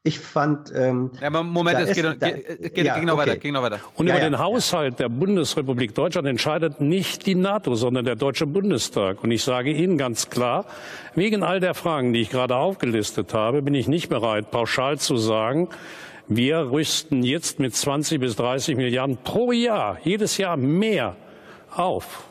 Ich 0.04 0.20
fand. 0.20 0.72
Ähm, 0.74 1.12
Ja, 1.20 1.28
aber 1.28 1.44
Moment, 1.44 1.80
es 1.80 1.90
ist- 1.90 1.96
geht, 1.96 2.06
da- 2.06 2.30
geht, 2.32 2.74
geht, 2.76 2.86
ja, 2.86 2.98
noch 3.02 3.14
okay. 3.16 3.22
weiter, 3.32 3.38
ging 3.38 3.54
noch 3.54 3.62
weiter. 3.62 3.80
Und 3.96 4.08
Ja, 4.08 4.14
über 4.16 4.24
ja, 4.24 4.30
den 4.30 4.40
Haushalt 4.40 5.00
der 5.00 5.10
Bundesrepublik 5.10 5.94
Deutschland 5.96 6.28
entscheidet 6.28 6.80
nicht 6.80 7.26
die 7.26 7.36
NATO, 7.36 7.76
sondern 7.76 8.06
der 8.06 8.16
Deutsche 8.16 8.46
Bundestag. 8.46 9.24
Und 9.24 9.32
ich 9.32 9.44
sage 9.44 9.72
Ihnen 9.72 9.98
ganz 9.98 10.30
klar, 10.30 10.66
wegen 11.16 11.44
all 11.44 11.60
der 11.60 11.74
Fragen, 11.74 12.14
die 12.14 12.22
ich 12.22 12.30
gerade 12.30 12.56
aufgelistet 12.56 13.34
habe, 13.34 13.62
bin 13.62 13.74
ich 13.74 13.88
nicht 13.88 14.08
bereit, 14.08 14.50
pauschal 14.52 14.98
zu 14.98 15.18
sagen, 15.18 15.68
wir 16.30 16.72
rüsten 16.72 17.24
jetzt 17.24 17.60
mit 17.60 17.76
20 17.76 18.20
bis 18.20 18.36
30 18.36 18.76
Milliarden 18.78 19.18
pro 19.18 19.52
Jahr, 19.52 19.98
jedes 20.04 20.38
Jahr 20.38 20.58
mehr 20.58 21.16
auf. 21.76 22.26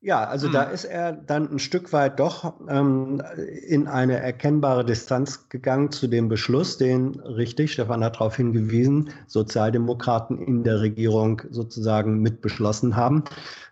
Ja, 0.00 0.24
also 0.24 0.48
da 0.48 0.62
ist 0.62 0.84
er 0.84 1.12
dann 1.12 1.50
ein 1.50 1.58
Stück 1.58 1.92
weit 1.92 2.20
doch 2.20 2.54
ähm, 2.68 3.20
in 3.66 3.88
eine 3.88 4.20
erkennbare 4.20 4.84
Distanz 4.84 5.48
gegangen 5.48 5.90
zu 5.90 6.06
dem 6.06 6.28
Beschluss, 6.28 6.78
den, 6.78 7.18
richtig, 7.18 7.72
Stefan 7.72 8.04
hat 8.04 8.14
darauf 8.14 8.36
hingewiesen, 8.36 9.10
Sozialdemokraten 9.26 10.38
in 10.38 10.62
der 10.62 10.80
Regierung 10.80 11.42
sozusagen 11.50 12.20
mit 12.20 12.42
beschlossen 12.42 12.94
haben. 12.94 13.24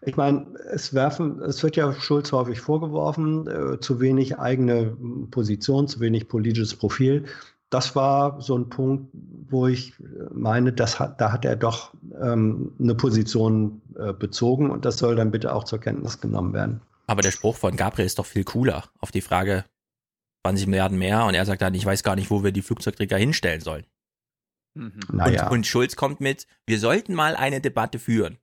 Ich 0.02 0.16
meine, 0.16 0.48
es 0.72 0.92
werfen, 0.92 1.40
es 1.42 1.62
wird 1.62 1.76
ja 1.76 1.92
Schulz 1.92 2.32
häufig 2.32 2.60
vorgeworfen, 2.60 3.46
äh, 3.46 3.78
zu 3.78 4.00
wenig 4.00 4.36
eigene 4.36 4.96
Position, 5.30 5.86
zu 5.86 6.00
wenig 6.00 6.26
politisches 6.26 6.74
Profil. 6.74 7.26
Das 7.70 7.96
war 7.96 8.40
so 8.40 8.56
ein 8.56 8.68
Punkt, 8.68 9.10
wo 9.12 9.66
ich 9.66 9.92
meine, 10.32 10.72
das 10.72 11.00
hat, 11.00 11.20
da 11.20 11.32
hat 11.32 11.44
er 11.44 11.56
doch 11.56 11.94
ähm, 12.22 12.72
eine 12.78 12.94
Position 12.94 13.82
äh, 13.98 14.12
bezogen 14.12 14.70
und 14.70 14.84
das 14.84 14.98
soll 14.98 15.16
dann 15.16 15.32
bitte 15.32 15.52
auch 15.52 15.64
zur 15.64 15.80
Kenntnis 15.80 16.20
genommen 16.20 16.52
werden. 16.52 16.80
Aber 17.08 17.22
der 17.22 17.32
Spruch 17.32 17.56
von 17.56 17.76
Gabriel 17.76 18.06
ist 18.06 18.18
doch 18.18 18.26
viel 18.26 18.44
cooler. 18.44 18.84
Auf 19.00 19.10
die 19.10 19.20
Frage 19.20 19.64
20 20.46 20.68
Milliarden 20.68 20.96
mehr 20.98 21.24
und 21.24 21.34
er 21.34 21.44
sagt 21.44 21.60
dann, 21.62 21.74
ich 21.74 21.84
weiß 21.84 22.04
gar 22.04 22.14
nicht, 22.14 22.30
wo 22.30 22.44
wir 22.44 22.52
die 22.52 22.62
Flugzeugträger 22.62 23.16
hinstellen 23.16 23.60
sollen. 23.60 23.84
Naja. 25.10 25.46
Und, 25.48 25.52
und 25.58 25.66
Schulz 25.66 25.96
kommt 25.96 26.20
mit, 26.20 26.46
wir 26.66 26.78
sollten 26.78 27.14
mal 27.14 27.34
eine 27.34 27.60
Debatte 27.60 27.98
führen. 27.98 28.38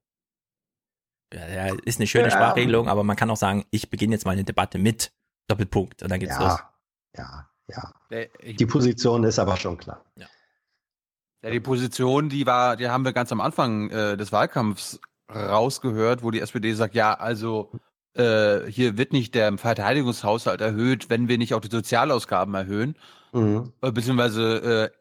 Ja, 1.33 1.47
ja, 1.47 1.75
ist 1.85 1.99
eine 1.99 2.07
schöne 2.07 2.25
Ja. 2.25 2.31
Sprachregelung, 2.31 2.87
aber 2.89 3.03
man 3.03 3.15
kann 3.15 3.29
auch 3.29 3.37
sagen, 3.37 3.65
ich 3.71 3.89
beginne 3.89 4.15
jetzt 4.15 4.25
mal 4.25 4.31
eine 4.31 4.43
Debatte 4.43 4.79
mit 4.79 5.13
Doppelpunkt 5.47 6.03
und 6.03 6.11
dann 6.11 6.19
geht's 6.19 6.33
Ja. 6.33 6.43
los. 6.47 6.59
Ja, 7.15 7.49
ja. 7.67 7.91
Ich- 8.39 8.57
Die 8.57 8.65
Position 8.65 9.23
ist 9.23 9.39
aber 9.39 9.57
schon 9.57 9.77
klar. 9.77 10.03
Ja, 10.17 11.49
die 11.51 11.59
Position, 11.59 12.29
die 12.29 12.45
war, 12.45 12.77
die 12.77 12.87
haben 12.89 13.03
wir 13.03 13.11
ganz 13.13 13.31
am 13.31 13.41
Anfang 13.41 13.89
äh, 13.89 14.15
des 14.17 14.31
Wahlkampfs 14.31 14.99
rausgehört, 15.33 16.23
wo 16.23 16.31
die 16.31 16.39
SPD 16.39 16.73
sagt, 16.73 16.95
ja, 16.95 17.13
also 17.15 17.71
äh, 18.15 18.61
hier 18.69 18.97
wird 18.97 19.11
nicht 19.13 19.33
der 19.35 19.57
Verteidigungshaushalt 19.57 20.61
erhöht, 20.61 21.09
wenn 21.09 21.27
wir 21.27 21.37
nicht 21.37 21.53
auch 21.53 21.61
die 21.61 21.69
Sozialausgaben 21.71 22.53
erhöhen, 22.53 22.95
Mhm. 23.33 23.73
äh, 23.81 23.91
beziehungsweise 23.91 24.91
äh, 24.93 24.97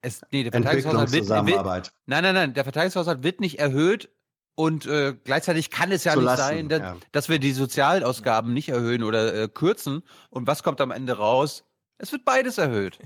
es, 0.00 0.22
nee, 0.32 0.42
der 0.44 0.52
Verteidigungshaushalt 0.52 1.12
wird, 1.12 1.28
wird, 1.28 1.92
nein, 2.06 2.22
nein, 2.24 2.34
nein, 2.34 2.54
der 2.54 2.64
Verteidigungshaushalt 2.64 3.22
wird 3.22 3.40
nicht 3.40 3.58
erhöht 3.58 4.08
und 4.54 4.86
äh, 4.86 5.14
gleichzeitig 5.24 5.70
kann 5.70 5.92
es 5.92 6.04
ja 6.04 6.16
nicht 6.16 6.24
Lasten, 6.24 6.46
sein, 6.46 6.68
dass, 6.70 6.80
ja. 6.80 6.96
dass 7.12 7.28
wir 7.28 7.38
die 7.38 7.52
Sozialausgaben 7.52 8.54
nicht 8.54 8.70
erhöhen 8.70 9.02
oder 9.02 9.34
äh, 9.34 9.48
kürzen. 9.48 10.02
Und 10.30 10.46
was 10.46 10.62
kommt 10.62 10.80
am 10.80 10.90
Ende 10.90 11.18
raus? 11.18 11.64
Es 11.98 12.12
wird 12.12 12.24
beides 12.24 12.58
erhöht. 12.58 12.98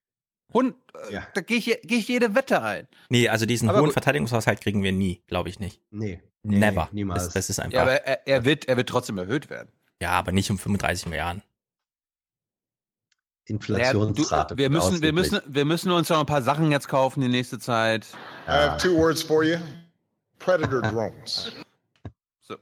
Und 0.52 0.74
äh, 1.08 1.20
da 1.34 1.40
gehe 1.40 1.56
ich, 1.56 1.78
geh 1.82 1.96
ich 1.96 2.08
jede 2.08 2.34
Wette 2.34 2.62
ein. 2.62 2.86
Nee, 3.08 3.28
also 3.28 3.46
diesen 3.46 3.68
Aber 3.68 3.78
hohen 3.78 3.86
gut. 3.86 3.94
Verteidigungshaushalt 3.94 4.60
kriegen 4.60 4.82
wir 4.82 4.92
nie, 4.92 5.22
glaube 5.26 5.48
ich 5.48 5.58
nicht. 5.58 5.80
Nee. 5.90 6.20
Never. 6.42 6.88
niemals. 6.92 7.24
Das, 7.24 7.34
das 7.34 7.50
ist 7.50 7.58
einfach. 7.60 7.76
Ja, 7.76 7.82
aber 7.82 8.04
er, 8.04 8.26
er, 8.26 8.44
wird, 8.44 8.66
er 8.66 8.76
wird 8.76 8.88
trotzdem 8.88 9.16
erhöht 9.16 9.48
werden. 9.48 9.70
ja, 10.00 10.10
aber 10.10 10.32
nicht 10.32 10.50
um 10.50 10.58
35 10.58 11.06
Milliarden. 11.06 11.42
Inflationsrate. 13.44 14.34
Ja, 14.36 14.44
du, 14.44 14.56
wir, 14.56 14.70
müssen, 14.70 15.02
wir, 15.02 15.12
müssen, 15.12 15.40
wir 15.46 15.64
müssen 15.64 15.90
uns 15.90 16.08
noch 16.08 16.20
ein 16.20 16.26
paar 16.26 16.42
Sachen 16.42 16.70
jetzt 16.70 16.88
kaufen 16.88 17.20
die 17.20 17.28
nächste 17.28 17.58
Zeit. 17.58 18.06
I 18.46 18.50
have 18.50 18.78
two 18.78 18.96
words 18.96 19.22
for 19.22 19.42
you 19.42 19.56
Predator 20.38 20.82
drones. 20.90 21.52
So. 22.40 22.56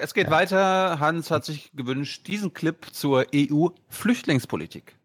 Es 0.00 0.14
geht 0.14 0.30
weiter. 0.30 1.00
Hans 1.00 1.30
hat 1.30 1.44
sich 1.44 1.72
gewünscht, 1.74 2.26
diesen 2.26 2.54
Clip 2.54 2.86
zur 2.92 3.26
EU-Flüchtlingspolitik. 3.34 4.96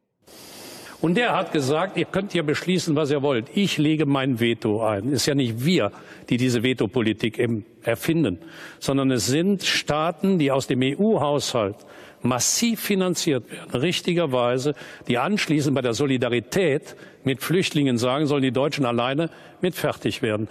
Und 1.00 1.16
der 1.16 1.36
hat 1.36 1.52
gesagt, 1.52 1.96
ihr 1.96 2.06
könnt 2.06 2.34
ja 2.34 2.42
beschließen, 2.42 2.96
was 2.96 3.12
ihr 3.12 3.22
wollt. 3.22 3.46
Ich 3.54 3.78
lege 3.78 4.08
mein 4.08 4.40
Veto 4.40 4.84
ein. 4.84 5.10
Es 5.10 5.22
ist 5.22 5.26
ja 5.28 5.36
nicht 5.36 5.64
wir, 5.64 5.92
die 6.30 6.38
diese 6.38 6.64
Vetopolitik 6.64 7.38
eben 7.38 7.66
erfinden, 7.84 8.40
sondern 8.80 9.12
es 9.12 9.28
sind 9.28 9.64
Staaten, 9.64 10.40
die 10.40 10.52
aus 10.52 10.66
dem 10.66 10.82
EU-Haushalt 10.82 11.76
massiv 12.24 12.82
finanziert 12.82 13.50
werden, 13.52 13.80
richtigerweise, 13.80 14.74
die 15.08 15.20
anschließend 15.20 15.76
bei 15.76 15.82
der 15.82 15.94
Solidarität 15.94 16.96
mit 17.24 17.44
Flüchtlingen 17.44 18.00
sagen 18.00 18.26
sollen, 18.26 18.42
die 18.42 18.52
Deutschen 18.52 18.86
alleine 18.86 19.30
mit 19.62 19.76
fertig 19.76 20.24
werden. 20.24 20.48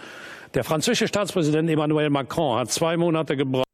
Der 0.54 0.62
französische 0.62 1.08
Staatspräsident 1.08 1.68
Emmanuel 1.68 2.08
Macron 2.10 2.60
hat 2.60 2.70
zwei 2.70 2.96
Monate 2.96 3.36
gebraucht. 3.36 3.66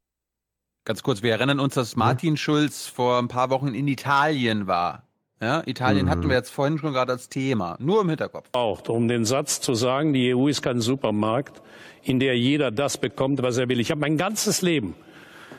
Ganz 0.85 1.03
kurz, 1.03 1.21
wir 1.21 1.31
erinnern 1.31 1.59
uns, 1.59 1.75
dass 1.75 1.95
Martin 1.95 2.35
Schulz 2.35 2.87
vor 2.87 3.19
ein 3.19 3.27
paar 3.27 3.51
Wochen 3.51 3.73
in 3.73 3.87
Italien 3.87 4.67
war. 4.67 5.03
Ja, 5.41 5.61
Italien 5.65 6.05
Mhm. 6.05 6.09
hatten 6.09 6.29
wir 6.29 6.35
jetzt 6.37 6.51
vorhin 6.51 6.77
schon 6.77 6.93
gerade 6.93 7.11
als 7.11 7.27
Thema. 7.29 7.75
Nur 7.79 8.01
im 8.01 8.09
Hinterkopf. 8.09 8.49
braucht, 8.51 8.89
um 8.89 9.07
den 9.07 9.25
Satz 9.25 9.59
zu 9.59 9.73
sagen, 9.73 10.13
die 10.13 10.33
EU 10.33 10.47
ist 10.47 10.61
kein 10.61 10.79
Supermarkt, 10.79 11.61
in 12.03 12.19
der 12.19 12.37
jeder 12.37 12.71
das 12.71 12.97
bekommt, 12.97 13.41
was 13.41 13.57
er 13.57 13.67
will. 13.67 13.79
Ich 13.79 13.91
habe 13.91 13.99
mein 14.01 14.17
ganzes 14.17 14.61
Leben 14.61 14.95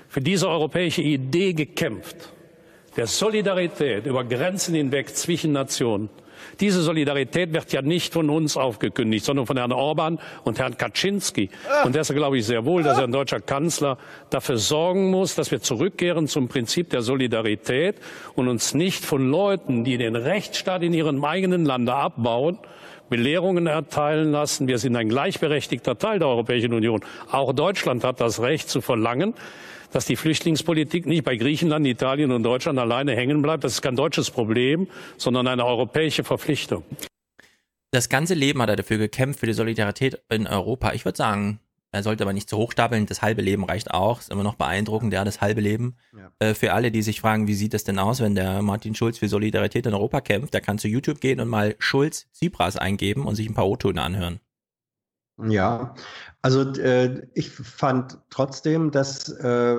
für 0.08 0.20
diese 0.20 0.48
europäische 0.48 1.02
Idee 1.02 1.52
gekämpft, 1.52 2.32
der 2.96 3.06
Solidarität 3.06 4.06
über 4.06 4.24
Grenzen 4.24 4.74
hinweg 4.74 5.14
zwischen 5.14 5.52
Nationen. 5.52 6.08
Diese 6.60 6.82
Solidarität 6.82 7.52
wird 7.52 7.72
ja 7.72 7.82
nicht 7.82 8.12
von 8.12 8.30
uns 8.30 8.56
aufgekündigt, 8.56 9.24
sondern 9.24 9.46
von 9.46 9.56
Herrn 9.56 9.72
Orban 9.72 10.18
und 10.44 10.58
Herrn 10.58 10.76
Kaczynski. 10.76 11.50
Und 11.84 11.94
deshalb 11.94 12.18
glaube 12.18 12.38
ich 12.38 12.46
sehr 12.46 12.64
wohl, 12.64 12.82
dass 12.82 12.98
ein 12.98 13.12
deutscher 13.12 13.40
Kanzler 13.40 13.98
dafür 14.30 14.58
sorgen 14.58 15.10
muss, 15.10 15.34
dass 15.34 15.50
wir 15.50 15.60
zurückkehren 15.60 16.28
zum 16.28 16.48
Prinzip 16.48 16.90
der 16.90 17.02
Solidarität 17.02 17.96
und 18.34 18.48
uns 18.48 18.74
nicht 18.74 19.04
von 19.04 19.30
Leuten, 19.30 19.84
die 19.84 19.98
den 19.98 20.16
Rechtsstaat 20.16 20.82
in 20.82 20.94
ihrem 20.94 21.24
eigenen 21.24 21.64
Lande 21.64 21.94
abbauen, 21.94 22.58
Belehrungen 23.10 23.66
erteilen 23.66 24.32
lassen. 24.32 24.66
Wir 24.66 24.78
sind 24.78 24.96
ein 24.96 25.08
gleichberechtigter 25.08 25.98
Teil 25.98 26.18
der 26.18 26.28
Europäischen 26.28 26.72
Union. 26.72 27.00
Auch 27.30 27.52
Deutschland 27.52 28.02
hat 28.02 28.20
das 28.20 28.40
Recht 28.40 28.68
zu 28.68 28.80
verlangen, 28.80 29.34
dass 29.94 30.06
die 30.06 30.16
Flüchtlingspolitik 30.16 31.06
nicht 31.06 31.24
bei 31.24 31.36
Griechenland, 31.36 31.86
Italien 31.86 32.32
und 32.32 32.42
Deutschland 32.42 32.78
alleine 32.78 33.14
hängen 33.14 33.42
bleibt. 33.42 33.62
Das 33.64 33.74
ist 33.74 33.82
kein 33.82 33.96
deutsches 33.96 34.30
Problem, 34.30 34.88
sondern 35.16 35.46
eine 35.46 35.64
europäische 35.64 36.24
Verpflichtung. 36.24 36.82
Das 37.92 38.08
ganze 38.08 38.34
Leben 38.34 38.60
hat 38.60 38.68
er 38.68 38.76
dafür 38.76 38.98
gekämpft, 38.98 39.38
für 39.38 39.46
die 39.46 39.52
Solidarität 39.52 40.20
in 40.28 40.48
Europa. 40.48 40.92
Ich 40.94 41.04
würde 41.04 41.16
sagen, 41.16 41.60
er 41.92 42.02
sollte 42.02 42.24
aber 42.24 42.32
nicht 42.32 42.50
zu 42.50 42.56
hoch 42.56 42.72
stapeln. 42.72 43.06
Das 43.06 43.22
halbe 43.22 43.40
Leben 43.40 43.64
reicht 43.64 43.92
auch. 43.92 44.18
Ist 44.18 44.32
immer 44.32 44.42
noch 44.42 44.56
beeindruckend, 44.56 45.12
ja, 45.12 45.22
das 45.22 45.40
halbe 45.40 45.60
Leben. 45.60 45.94
Äh, 46.40 46.54
für 46.54 46.72
alle, 46.72 46.90
die 46.90 47.02
sich 47.02 47.20
fragen, 47.20 47.46
wie 47.46 47.54
sieht 47.54 47.72
das 47.72 47.84
denn 47.84 48.00
aus, 48.00 48.20
wenn 48.20 48.34
der 48.34 48.62
Martin 48.62 48.96
Schulz 48.96 49.18
für 49.18 49.28
Solidarität 49.28 49.86
in 49.86 49.94
Europa 49.94 50.20
kämpft, 50.20 50.54
der 50.54 50.60
kann 50.60 50.78
zu 50.78 50.88
YouTube 50.88 51.20
gehen 51.20 51.38
und 51.38 51.46
mal 51.46 51.76
Schulz 51.78 52.26
Tsipras 52.32 52.76
eingeben 52.76 53.26
und 53.26 53.36
sich 53.36 53.48
ein 53.48 53.54
paar 53.54 53.68
O-Töne 53.68 54.02
anhören. 54.02 54.40
Ja, 55.42 55.94
also 56.42 56.62
äh, 56.80 57.26
ich 57.34 57.50
fand 57.50 58.18
trotzdem, 58.30 58.92
dass 58.92 59.28
äh, 59.30 59.76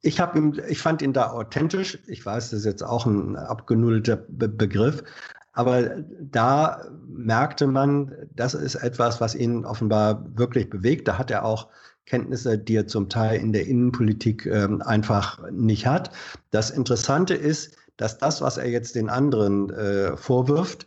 ich 0.00 0.20
habe 0.20 0.38
ihm, 0.38 0.58
ich 0.68 0.78
fand 0.78 1.02
ihn 1.02 1.12
da 1.12 1.30
authentisch. 1.30 1.98
Ich 2.06 2.24
weiß, 2.24 2.50
das 2.50 2.60
ist 2.60 2.64
jetzt 2.64 2.82
auch 2.82 3.04
ein 3.04 3.36
abgenudelter 3.36 4.16
Be 4.16 4.48
Begriff, 4.48 5.04
aber 5.52 6.02
da 6.20 6.84
merkte 7.06 7.66
man, 7.66 8.12
das 8.34 8.54
ist 8.54 8.76
etwas, 8.76 9.20
was 9.20 9.34
ihn 9.34 9.66
offenbar 9.66 10.24
wirklich 10.36 10.70
bewegt. 10.70 11.08
Da 11.08 11.18
hat 11.18 11.30
er 11.30 11.44
auch 11.44 11.68
Kenntnisse, 12.06 12.56
die 12.58 12.76
er 12.76 12.86
zum 12.86 13.08
Teil 13.10 13.38
in 13.40 13.52
der 13.52 13.66
Innenpolitik 13.66 14.46
ähm, 14.46 14.80
einfach 14.80 15.40
nicht 15.50 15.86
hat. 15.86 16.10
Das 16.50 16.70
Interessante 16.70 17.34
ist, 17.34 17.76
dass 17.98 18.16
das, 18.16 18.40
was 18.40 18.56
er 18.56 18.70
jetzt 18.70 18.94
den 18.94 19.10
anderen 19.10 19.68
äh, 19.70 20.16
vorwirft, 20.16 20.86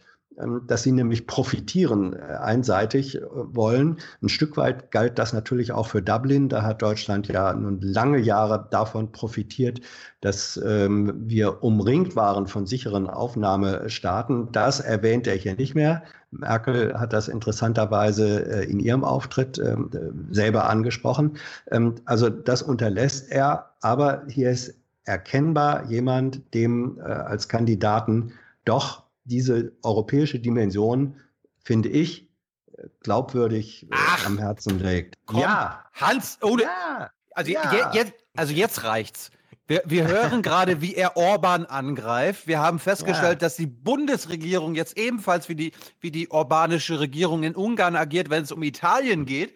dass 0.67 0.83
sie 0.83 0.91
nämlich 0.91 1.27
profitieren, 1.27 2.13
äh, 2.13 2.35
einseitig 2.35 3.17
äh, 3.17 3.21
wollen. 3.31 3.97
Ein 4.21 4.29
Stück 4.29 4.57
weit 4.57 4.91
galt 4.91 5.19
das 5.19 5.33
natürlich 5.33 5.71
auch 5.71 5.87
für 5.87 6.01
Dublin. 6.01 6.49
Da 6.49 6.63
hat 6.63 6.81
Deutschland 6.81 7.27
ja 7.27 7.53
nun 7.53 7.79
lange 7.81 8.19
Jahre 8.19 8.67
davon 8.71 9.11
profitiert, 9.11 9.81
dass 10.21 10.59
ähm, 10.65 11.13
wir 11.17 11.63
umringt 11.63 12.15
waren 12.15 12.47
von 12.47 12.65
sicheren 12.65 13.07
Aufnahmestaaten. 13.09 14.51
Das 14.51 14.79
erwähnt 14.79 15.27
er 15.27 15.35
hier 15.35 15.55
nicht 15.55 15.75
mehr. 15.75 16.03
Merkel 16.31 16.99
hat 16.99 17.13
das 17.13 17.27
interessanterweise 17.27 18.45
äh, 18.45 18.65
in 18.65 18.79
ihrem 18.79 19.03
Auftritt 19.03 19.59
ähm, 19.59 19.89
äh, 19.93 20.33
selber 20.33 20.69
angesprochen. 20.69 21.37
Ähm, 21.71 21.95
also 22.05 22.29
das 22.29 22.61
unterlässt 22.61 23.31
er, 23.31 23.71
aber 23.81 24.23
hier 24.27 24.49
ist 24.49 24.75
erkennbar 25.05 25.85
jemand, 25.89 26.53
dem 26.53 26.97
äh, 26.99 27.03
als 27.03 27.47
Kandidaten 27.47 28.33
doch 28.65 29.02
diese 29.25 29.73
europäische 29.83 30.39
Dimension 30.39 31.19
finde 31.63 31.89
ich, 31.89 32.29
glaubwürdig 33.01 33.87
Ach, 33.91 34.25
am 34.25 34.37
Herzen 34.37 34.79
liegt. 34.79 35.15
Komm, 35.25 35.41
ja. 35.41 35.83
Hans, 35.93 36.37
ohne. 36.41 36.63
Ja. 36.63 37.09
Also, 37.31 37.51
ja. 37.51 37.91
Je, 37.93 37.99
je, 37.99 38.11
also 38.35 38.53
jetzt 38.53 38.83
reicht's. 38.83 39.31
Wir, 39.67 39.81
wir 39.85 40.07
hören 40.09 40.41
gerade, 40.41 40.81
wie 40.81 40.95
er 40.95 41.15
Orban 41.15 41.65
angreift. 41.65 42.47
Wir 42.47 42.59
haben 42.59 42.79
festgestellt, 42.79 43.41
ja. 43.41 43.47
dass 43.47 43.55
die 43.55 43.67
Bundesregierung 43.67 44.75
jetzt 44.75 44.97
ebenfalls 44.97 45.49
wie 45.49 45.55
die, 45.55 45.71
wie 45.99 46.11
die 46.11 46.29
orbanische 46.31 46.99
Regierung 46.99 47.43
in 47.43 47.55
Ungarn 47.55 47.95
agiert, 47.95 48.29
wenn 48.29 48.43
es 48.43 48.51
um 48.51 48.63
Italien 48.63 49.25
geht. 49.25 49.55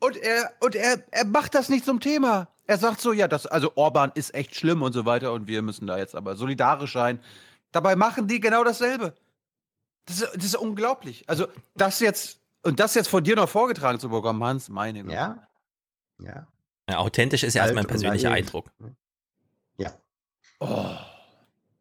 Und 0.00 0.16
er, 0.16 0.50
und 0.60 0.74
er, 0.74 1.02
er 1.10 1.26
macht 1.26 1.54
das 1.54 1.68
nicht 1.68 1.84
zum 1.84 2.00
Thema. 2.00 2.48
Er 2.66 2.78
sagt 2.78 3.00
so, 3.00 3.12
ja, 3.12 3.28
das, 3.28 3.46
also 3.46 3.72
Orban 3.74 4.12
ist 4.14 4.34
echt 4.34 4.54
schlimm 4.54 4.80
und 4.82 4.92
so 4.92 5.04
weiter 5.04 5.32
und 5.32 5.46
wir 5.46 5.60
müssen 5.60 5.86
da 5.86 5.98
jetzt 5.98 6.14
aber 6.14 6.36
solidarisch 6.36 6.92
sein. 6.92 7.20
Dabei 7.72 7.96
machen 7.96 8.26
die 8.26 8.40
genau 8.40 8.64
dasselbe. 8.64 9.14
Das 10.06 10.20
ist, 10.20 10.34
das 10.34 10.44
ist 10.44 10.56
unglaublich. 10.56 11.28
Also, 11.28 11.46
das 11.76 12.00
jetzt, 12.00 12.40
und 12.62 12.80
das 12.80 12.94
jetzt 12.94 13.08
von 13.08 13.22
dir 13.22 13.36
noch 13.36 13.48
vorgetragen 13.48 14.00
zu 14.00 14.08
bekommen, 14.08 14.42
Hans, 14.42 14.68
meine 14.68 15.02
Güte. 15.02 15.14
Ja. 15.14 15.48
Ja. 16.18 16.46
ja 16.88 16.98
authentisch 16.98 17.42
ist 17.42 17.54
ja 17.54 17.62
erstmal 17.62 17.84
ein 17.84 17.88
persönlicher 17.88 18.30
Eindruck. 18.30 18.70
Ja. 19.76 19.92
Oh. 20.58 20.96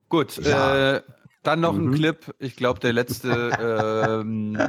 Gut, 0.09 0.37
ja. 0.37 0.95
Äh, 0.95 1.03
dann 1.43 1.61
noch 1.61 1.73
mhm. 1.73 1.89
ein 1.89 1.95
Clip. 1.95 2.35
Ich 2.39 2.55
glaube, 2.55 2.79
der 2.79 2.93
letzte. 2.93 4.19
ähm, 4.21 4.59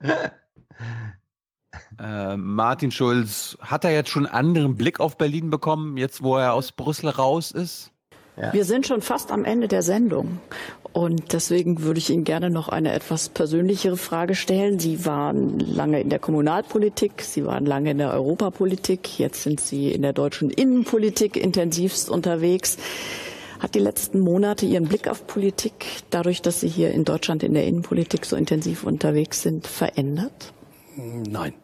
äh, 1.98 2.36
Martin 2.36 2.90
Schulz, 2.90 3.56
hat 3.60 3.84
er 3.84 3.92
jetzt 3.92 4.10
schon 4.10 4.26
einen 4.26 4.34
anderen 4.34 4.76
Blick 4.76 5.00
auf 5.00 5.16
Berlin 5.18 5.50
bekommen, 5.50 5.96
jetzt 5.96 6.22
wo 6.22 6.36
er 6.36 6.54
aus 6.54 6.72
Brüssel 6.72 7.10
raus 7.10 7.50
ist? 7.50 7.92
Ja. 8.36 8.52
Wir 8.52 8.64
sind 8.64 8.86
schon 8.86 9.00
fast 9.00 9.32
am 9.32 9.44
Ende 9.44 9.66
der 9.66 9.82
Sendung. 9.82 10.40
Und 10.92 11.32
deswegen 11.32 11.82
würde 11.82 11.98
ich 11.98 12.10
Ihnen 12.10 12.24
gerne 12.24 12.50
noch 12.50 12.68
eine 12.68 12.92
etwas 12.92 13.28
persönlichere 13.28 13.96
Frage 13.96 14.34
stellen. 14.34 14.78
Sie 14.78 15.04
waren 15.04 15.58
lange 15.58 16.00
in 16.00 16.10
der 16.10 16.18
Kommunalpolitik, 16.18 17.22
Sie 17.22 17.44
waren 17.44 17.66
lange 17.66 17.90
in 17.90 17.98
der 17.98 18.12
Europapolitik, 18.12 19.18
jetzt 19.18 19.42
sind 19.42 19.60
Sie 19.60 19.90
in 19.90 20.02
der 20.02 20.12
deutschen 20.12 20.50
Innenpolitik 20.50 21.36
intensivst 21.36 22.10
unterwegs. 22.10 22.78
Hat 23.58 23.74
die 23.74 23.78
letzten 23.78 24.20
Monate 24.20 24.66
Ihren 24.66 24.84
Blick 24.84 25.08
auf 25.08 25.26
Politik, 25.26 25.86
dadurch, 26.10 26.42
dass 26.42 26.60
Sie 26.60 26.68
hier 26.68 26.90
in 26.92 27.04
Deutschland 27.04 27.42
in 27.42 27.54
der 27.54 27.66
Innenpolitik 27.66 28.26
so 28.26 28.36
intensiv 28.36 28.84
unterwegs 28.84 29.42
sind, 29.42 29.66
verändert? 29.66 30.52
Nein. 30.96 31.54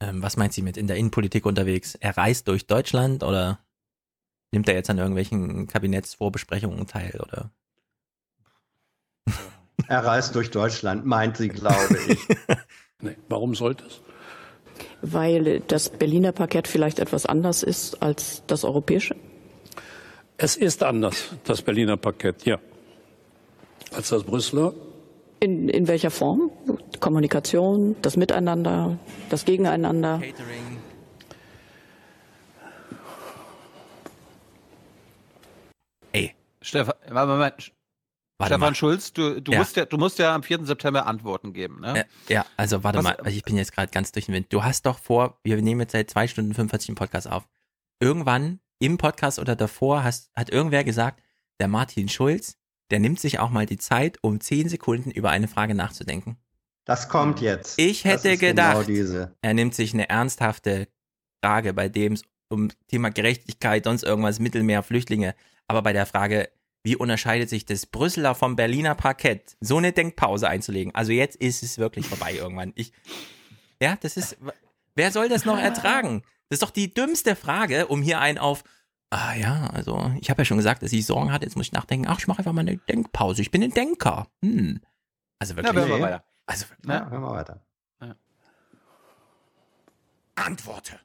Ähm, 0.00 0.22
was 0.22 0.36
meint 0.36 0.52
sie 0.52 0.62
mit 0.62 0.76
in 0.76 0.86
der 0.86 0.96
Innenpolitik 0.96 1.46
unterwegs? 1.46 1.94
Er 2.00 2.16
reist 2.16 2.48
durch 2.48 2.66
Deutschland 2.66 3.22
oder? 3.22 3.58
Nimmt 4.52 4.68
er 4.68 4.74
jetzt 4.74 4.90
an 4.90 4.98
irgendwelchen 4.98 5.66
Kabinettsvorbesprechungen 5.66 6.86
teil, 6.86 7.18
oder? 7.20 7.50
Er 9.88 10.04
reist 10.04 10.34
durch 10.34 10.50
Deutschland, 10.50 11.06
meint 11.06 11.38
sie, 11.38 11.48
glaube 11.48 11.98
ich. 12.06 12.18
nee, 13.00 13.16
warum 13.28 13.54
sollte 13.54 13.84
es? 13.86 14.00
Weil 15.00 15.60
das 15.60 15.88
Berliner 15.88 16.32
Parkett 16.32 16.68
vielleicht 16.68 16.98
etwas 16.98 17.26
anders 17.26 17.62
ist 17.62 18.02
als 18.02 18.42
das 18.46 18.64
europäische? 18.64 19.16
Es 20.36 20.56
ist 20.56 20.82
anders, 20.82 21.30
das 21.44 21.62
Berliner 21.62 21.96
Parkett, 21.96 22.44
ja. 22.44 22.58
Als 23.94 24.10
das 24.10 24.22
Brüsseler? 24.24 24.74
In, 25.40 25.68
in 25.68 25.88
welcher 25.88 26.10
Form? 26.10 26.50
Kommunikation, 27.00 27.96
das 28.02 28.16
Miteinander, 28.16 28.98
das 29.28 29.44
Gegeneinander? 29.44 30.20
Catering. 30.20 30.71
Stefan, 36.62 36.94
Moment. 37.10 37.72
Warte 38.38 38.54
Stefan 38.54 38.60
mal. 38.60 38.74
Schulz, 38.74 39.12
du, 39.12 39.40
du, 39.40 39.52
ja. 39.52 39.58
Musst 39.58 39.76
ja, 39.76 39.84
du 39.84 39.98
musst 39.98 40.18
ja 40.18 40.34
am 40.34 40.42
4. 40.42 40.64
September 40.64 41.06
Antworten 41.06 41.52
geben, 41.52 41.80
ne? 41.80 41.94
Ja, 41.96 42.04
ja 42.28 42.46
also 42.56 42.82
warte 42.82 42.98
Was, 42.98 43.04
mal, 43.04 43.18
ich 43.28 43.44
bin 43.44 43.56
jetzt 43.56 43.72
gerade 43.72 43.90
ganz 43.90 44.10
durch 44.12 44.26
den 44.26 44.34
Wind. 44.34 44.52
Du 44.52 44.64
hast 44.64 44.86
doch 44.86 44.98
vor, 44.98 45.38
wir 45.44 45.60
nehmen 45.60 45.82
jetzt 45.82 45.92
seit 45.92 46.10
zwei 46.10 46.26
Stunden 46.26 46.54
45 46.54 46.90
einen 46.90 46.96
Podcast 46.96 47.28
auf. 47.28 47.46
Irgendwann 48.00 48.60
im 48.80 48.98
Podcast 48.98 49.38
oder 49.38 49.54
davor 49.54 50.02
hast, 50.02 50.32
hat 50.34 50.50
irgendwer 50.50 50.82
gesagt, 50.82 51.22
der 51.60 51.68
Martin 51.68 52.08
Schulz, 52.08 52.56
der 52.90 52.98
nimmt 52.98 53.20
sich 53.20 53.38
auch 53.38 53.50
mal 53.50 53.66
die 53.66 53.78
Zeit, 53.78 54.18
um 54.22 54.40
zehn 54.40 54.68
Sekunden 54.68 55.10
über 55.10 55.30
eine 55.30 55.46
Frage 55.46 55.74
nachzudenken. 55.74 56.36
Das 56.84 57.08
kommt 57.08 57.40
jetzt. 57.40 57.78
Ich 57.78 58.04
hätte 58.04 58.36
genau 58.36 58.80
gedacht, 58.80 58.86
genau 58.88 59.28
er 59.40 59.54
nimmt 59.54 59.74
sich 59.74 59.94
eine 59.94 60.08
ernsthafte 60.08 60.88
Frage, 61.40 61.72
bei 61.74 61.88
dem 61.88 62.14
es 62.14 62.24
um 62.48 62.70
Thema 62.88 63.10
Gerechtigkeit, 63.10 63.84
sonst 63.84 64.02
irgendwas, 64.02 64.40
Mittelmeer, 64.40 64.82
Flüchtlinge, 64.82 65.34
aber 65.68 65.82
bei 65.82 65.92
der 65.92 66.06
Frage, 66.06 66.48
wie 66.84 66.96
unterscheidet 66.96 67.48
sich 67.48 67.64
das 67.64 67.86
Brüsseler 67.86 68.34
vom 68.34 68.56
Berliner 68.56 68.94
Parkett, 68.94 69.56
so 69.60 69.78
eine 69.78 69.92
Denkpause 69.92 70.48
einzulegen. 70.48 70.94
Also 70.94 71.12
jetzt 71.12 71.36
ist 71.36 71.62
es 71.62 71.78
wirklich 71.78 72.06
vorbei 72.06 72.34
irgendwann. 72.36 72.72
Ich, 72.74 72.92
ja, 73.80 73.96
das 73.96 74.16
ist, 74.16 74.36
wer 74.94 75.12
soll 75.12 75.28
das 75.28 75.44
noch 75.44 75.58
ertragen? 75.58 76.22
Das 76.48 76.56
ist 76.56 76.62
doch 76.62 76.70
die 76.70 76.92
dümmste 76.92 77.36
Frage, 77.36 77.86
um 77.86 78.02
hier 78.02 78.20
einen 78.20 78.38
auf, 78.38 78.64
ah 79.10 79.34
ja, 79.34 79.70
also 79.72 80.12
ich 80.20 80.30
habe 80.30 80.42
ja 80.42 80.44
schon 80.44 80.56
gesagt, 80.56 80.82
dass 80.82 80.92
ich 80.92 81.06
Sorgen 81.06 81.32
hatte, 81.32 81.44
jetzt 81.44 81.56
muss 81.56 81.66
ich 81.66 81.72
nachdenken, 81.72 82.08
ach, 82.08 82.18
ich 82.18 82.26
mache 82.26 82.38
einfach 82.38 82.52
mal 82.52 82.62
eine 82.62 82.76
Denkpause. 82.76 83.42
Ich 83.42 83.50
bin 83.50 83.62
ein 83.62 83.70
Denker. 83.70 84.26
Hm. 84.42 84.80
Also 85.38 85.56
wirklich. 85.56 85.74
Ja, 85.74 85.80
hören 85.80 85.90
wir 85.90 86.00
weiter. 86.00 86.24
Also, 86.46 86.66
ja, 86.86 87.08
hören 87.08 87.22
wir 87.22 87.32
weiter. 87.32 87.64
Ja. 88.00 88.16
Antworte. 90.34 90.98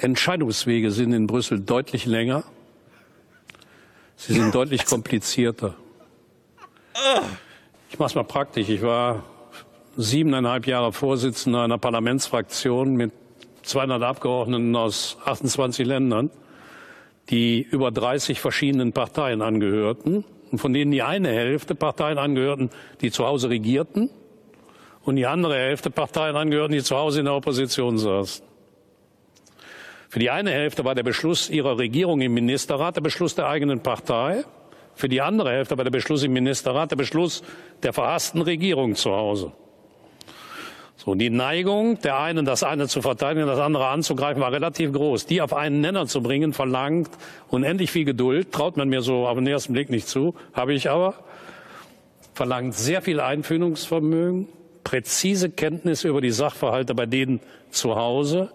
Entscheidungswege 0.00 0.92
sind 0.92 1.12
in 1.12 1.26
Brüssel 1.26 1.58
deutlich 1.58 2.06
länger. 2.06 2.44
Sie 4.14 4.32
sind 4.32 4.54
deutlich 4.54 4.84
komplizierter. 4.86 5.74
Ich 7.90 7.98
mache 7.98 8.08
es 8.08 8.14
mal 8.14 8.22
praktisch. 8.22 8.68
Ich 8.68 8.82
war 8.82 9.24
siebeneinhalb 9.96 10.68
Jahre 10.68 10.92
Vorsitzender 10.92 11.62
einer 11.62 11.78
Parlamentsfraktion 11.78 12.94
mit 12.94 13.12
200 13.62 14.00
Abgeordneten 14.02 14.76
aus 14.76 15.18
28 15.24 15.84
Ländern, 15.84 16.30
die 17.28 17.60
über 17.62 17.90
30 17.90 18.40
verschiedenen 18.40 18.92
Parteien 18.92 19.42
angehörten 19.42 20.24
und 20.52 20.58
von 20.58 20.72
denen 20.72 20.92
die 20.92 21.02
eine 21.02 21.28
Hälfte 21.28 21.74
Parteien 21.74 22.18
angehörten, 22.18 22.70
die 23.00 23.10
zu 23.10 23.26
Hause 23.26 23.50
regierten 23.50 24.10
und 25.02 25.16
die 25.16 25.26
andere 25.26 25.56
Hälfte 25.56 25.90
Parteien 25.90 26.36
angehörten, 26.36 26.72
die 26.72 26.84
zu 26.84 26.96
Hause 26.96 27.18
in 27.18 27.24
der 27.24 27.34
Opposition 27.34 27.98
saßen. 27.98 28.47
Für 30.08 30.18
die 30.18 30.30
eine 30.30 30.50
Hälfte 30.50 30.84
war 30.86 30.94
der 30.94 31.02
Beschluss 31.02 31.50
ihrer 31.50 31.76
Regierung 31.76 32.22
im 32.22 32.32
Ministerrat 32.32 32.96
der 32.96 33.02
Beschluss 33.02 33.34
der 33.34 33.46
eigenen 33.46 33.80
Partei. 33.80 34.44
Für 34.94 35.08
die 35.08 35.20
andere 35.20 35.50
Hälfte 35.50 35.76
war 35.76 35.84
der 35.84 35.90
Beschluss 35.90 36.22
im 36.22 36.32
Ministerrat 36.32 36.90
der 36.90 36.96
Beschluss 36.96 37.42
der 37.82 37.92
verhassten 37.92 38.40
Regierung 38.40 38.94
zu 38.94 39.12
Hause. 39.12 39.52
So, 40.96 41.14
die 41.14 41.30
Neigung 41.30 42.00
der 42.00 42.18
einen, 42.18 42.46
das 42.46 42.62
eine 42.64 42.88
zu 42.88 43.02
verteidigen, 43.02 43.46
das 43.46 43.60
andere 43.60 43.86
anzugreifen, 43.88 44.42
war 44.42 44.50
relativ 44.50 44.92
groß. 44.92 45.26
Die 45.26 45.42
auf 45.42 45.52
einen 45.52 45.80
Nenner 45.80 46.06
zu 46.06 46.22
bringen, 46.22 46.54
verlangt 46.54 47.10
unendlich 47.48 47.90
viel 47.90 48.04
Geduld, 48.04 48.50
traut 48.50 48.76
man 48.76 48.88
mir 48.88 49.02
so 49.02 49.28
auf 49.28 49.36
den 49.36 49.46
ersten 49.46 49.74
Blick 49.74 49.90
nicht 49.90 50.08
zu, 50.08 50.34
habe 50.54 50.72
ich 50.72 50.90
aber, 50.90 51.14
verlangt 52.34 52.74
sehr 52.74 53.02
viel 53.02 53.20
Einfühlungsvermögen, 53.20 54.48
präzise 54.84 55.50
Kenntnis 55.50 56.02
über 56.02 56.20
die 56.20 56.30
Sachverhalte 56.30 56.94
bei 56.94 57.06
denen 57.06 57.40
zu 57.70 57.94
Hause, 57.94 58.50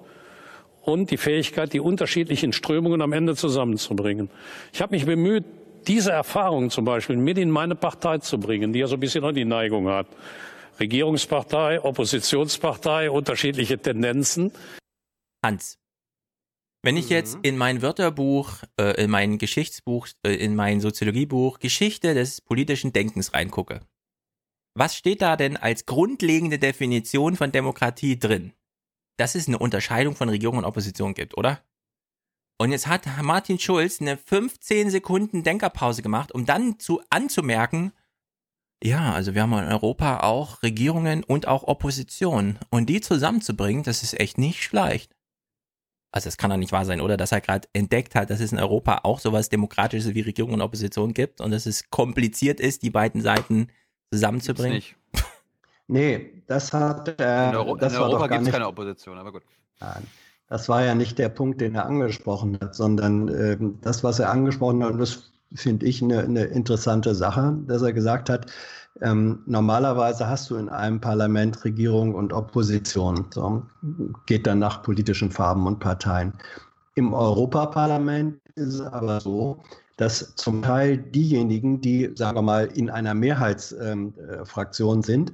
und 0.84 1.12
die 1.12 1.18
Fähigkeit, 1.18 1.74
die 1.74 1.80
unterschiedlichen 1.80 2.53
Strömungen 2.53 3.02
am 3.02 3.14
Ende 3.14 3.36
zusammenzubringen. 3.36 4.30
Ich 4.72 4.82
habe 4.82 4.95
mich 4.95 5.06
bemüht, 5.06 5.45
diese 5.88 6.12
Erfahrung 6.12 6.70
zum 6.70 6.86
Beispiel 6.86 7.18
mit 7.18 7.38
in 7.38 7.50
meine 7.50 7.76
Partei 7.76 8.20
zu 8.20 8.40
bringen, 8.40 8.72
die 8.74 8.80
ja 8.80 8.88
so 8.88 8.95
ein 8.95 9.00
bisschen 9.00 9.22
noch 9.22 9.32
die 9.32 9.45
Neigung 9.45 9.88
hat. 9.88 10.08
Regierungspartei, 10.80 11.82
Oppositionspartei, 11.82 13.12
unterschiedliche 13.12 13.78
Tendenzen. 13.78 14.52
Hans, 15.44 15.78
wenn 16.84 16.98
ich 16.98 17.10
jetzt 17.10 17.38
mhm. 17.38 17.42
in 17.44 17.58
mein 17.58 17.82
Wörterbuch, 17.82 18.52
äh, 18.80 19.03
in 19.03 19.10
mein 19.10 19.38
Geschichtsbuch, 19.38 20.08
äh, 20.26 20.36
in 20.36 20.56
mein 20.56 20.82
Soziologiebuch 20.82 21.60
Geschichte 21.60 22.14
des 22.14 22.42
politischen 22.42 22.92
Denkens 22.92 23.34
reingucke, 23.34 23.82
was 24.76 24.95
steht 24.95 25.22
da 25.22 25.38
denn 25.38 25.56
als 25.56 25.86
grundlegende 25.86 26.60
Definition 26.60 27.38
von 27.38 27.52
Demokratie 27.52 28.20
drin? 28.20 28.53
Dass 29.17 29.35
es 29.35 29.48
eine 29.48 29.59
Unterscheidung 29.59 30.16
von 30.16 30.30
Regierung 30.30 30.58
und 30.58 30.66
Opposition 30.66 31.14
gibt, 31.14 31.38
oder? 31.38 31.61
Und 32.58 32.72
jetzt 32.72 32.88
hat 32.88 33.06
Martin 33.22 33.59
Schulz 33.59 34.00
eine 34.00 34.17
15 34.17 34.90
Sekunden 34.90 35.43
Denkerpause 35.43 36.01
gemacht, 36.01 36.32
um 36.32 36.45
dann 36.45 36.80
zu 36.80 37.01
anzumerken, 37.09 37.92
ja, 38.83 39.14
also 39.14 39.33
wir 39.33 39.43
haben 39.43 39.53
in 39.53 39.72
Europa 39.72 40.19
auch 40.19 40.61
Regierungen 40.61 41.24
und 41.24 41.48
auch 41.48 41.64
Opposition. 41.64 42.59
Und 42.69 42.88
die 42.90 43.00
zusammenzubringen, 43.00 43.83
das 43.83 44.03
ist 44.03 44.19
echt 44.19 44.38
nicht 44.38 44.61
schlecht. 44.61 45.16
Also 46.11 46.27
das 46.27 46.38
kann 46.38 46.51
doch 46.51 46.58
nicht 46.58 46.74
wahr 46.74 46.85
sein, 46.85 47.00
oder? 47.00 47.16
Dass 47.16 47.32
er 47.32 47.40
gerade 47.40 47.67
entdeckt 47.72 48.14
hat, 48.14 48.30
dass 48.30 48.42
es 48.42 48.51
in 48.51 48.59
Europa 48.59 49.00
auch 49.03 49.19
sowas 49.19 49.48
Demokratisches 49.48 50.14
wie 50.14 50.22
Regierung 50.22 50.53
und 50.53 50.61
Opposition 50.61 51.14
gibt 51.14 51.40
und 51.40 51.51
dass 51.51 51.66
es 51.66 51.90
kompliziert 51.90 52.59
ist, 52.59 52.83
die 52.83 52.90
beiden 52.90 53.22
Seiten 53.22 53.67
zusammenzubringen. 54.14 54.74
Gibt's 54.74 54.92
nicht. 54.92 55.02
Nee, 55.88 56.44
das 56.48 56.74
hat. 56.74 57.20
Äh, 57.20 57.50
in, 57.50 57.56
Euro, 57.56 57.76
das 57.76 57.94
in 57.94 58.00
Europa 58.00 58.28
gibt 58.28 58.48
es 58.48 58.52
keine 58.52 58.68
Opposition, 58.68 59.18
aber 59.18 59.32
gut. 59.32 59.44
Nein. 59.80 60.08
Das 60.50 60.70
war 60.70 60.84
ja 60.84 60.94
nicht 60.94 61.18
der 61.18 61.30
Punkt, 61.30 61.62
den 61.62 61.76
er 61.76 61.86
angesprochen 61.86 62.60
hat, 62.62 62.76
sondern 62.76 63.28
äh, 63.28 63.58
das, 63.82 64.03
was 64.03 64.20
er 64.20 64.30
angesprochen 64.30 64.84
hat, 64.84 64.92
und 64.92 65.00
das 65.00 65.32
finde 65.56 65.86
ich 65.86 66.02
eine, 66.02 66.20
eine 66.20 66.44
interessante 66.45 67.16
Sache, 67.16 67.58
dass 67.68 67.82
er 67.82 67.94
gesagt 67.94 68.30
hat, 68.30 68.52
ähm, 69.02 69.42
normalerweise 69.45 70.28
hast 70.28 70.50
du 70.50 70.56
in 70.56 70.70
einem 70.70 71.02
Parlament 71.02 71.64
Regierung 71.66 72.14
und 72.14 72.32
Opposition. 72.34 73.26
So, 73.34 73.64
geht 74.26 74.45
dann 74.45 74.60
nach 74.60 74.84
politischen 74.84 75.32
Farben 75.32 75.66
und 75.66 75.80
Parteien. 75.80 76.34
Im 76.95 77.14
Europaparlament 77.14 78.40
ist 78.56 78.76
es 78.76 78.82
aber 78.82 79.20
so, 79.20 79.64
dass 79.98 80.36
zum 80.36 80.62
Teil 80.62 80.98
diejenigen, 80.98 81.82
die, 81.82 82.12
sagen 82.16 82.38
wir 82.38 82.42
mal, 82.42 82.66
in 82.66 82.90
einer 82.90 83.14
Mehrheitsfraktion 83.14 84.98
ähm, 84.98 85.00
äh, 85.00 85.03
sind, 85.03 85.34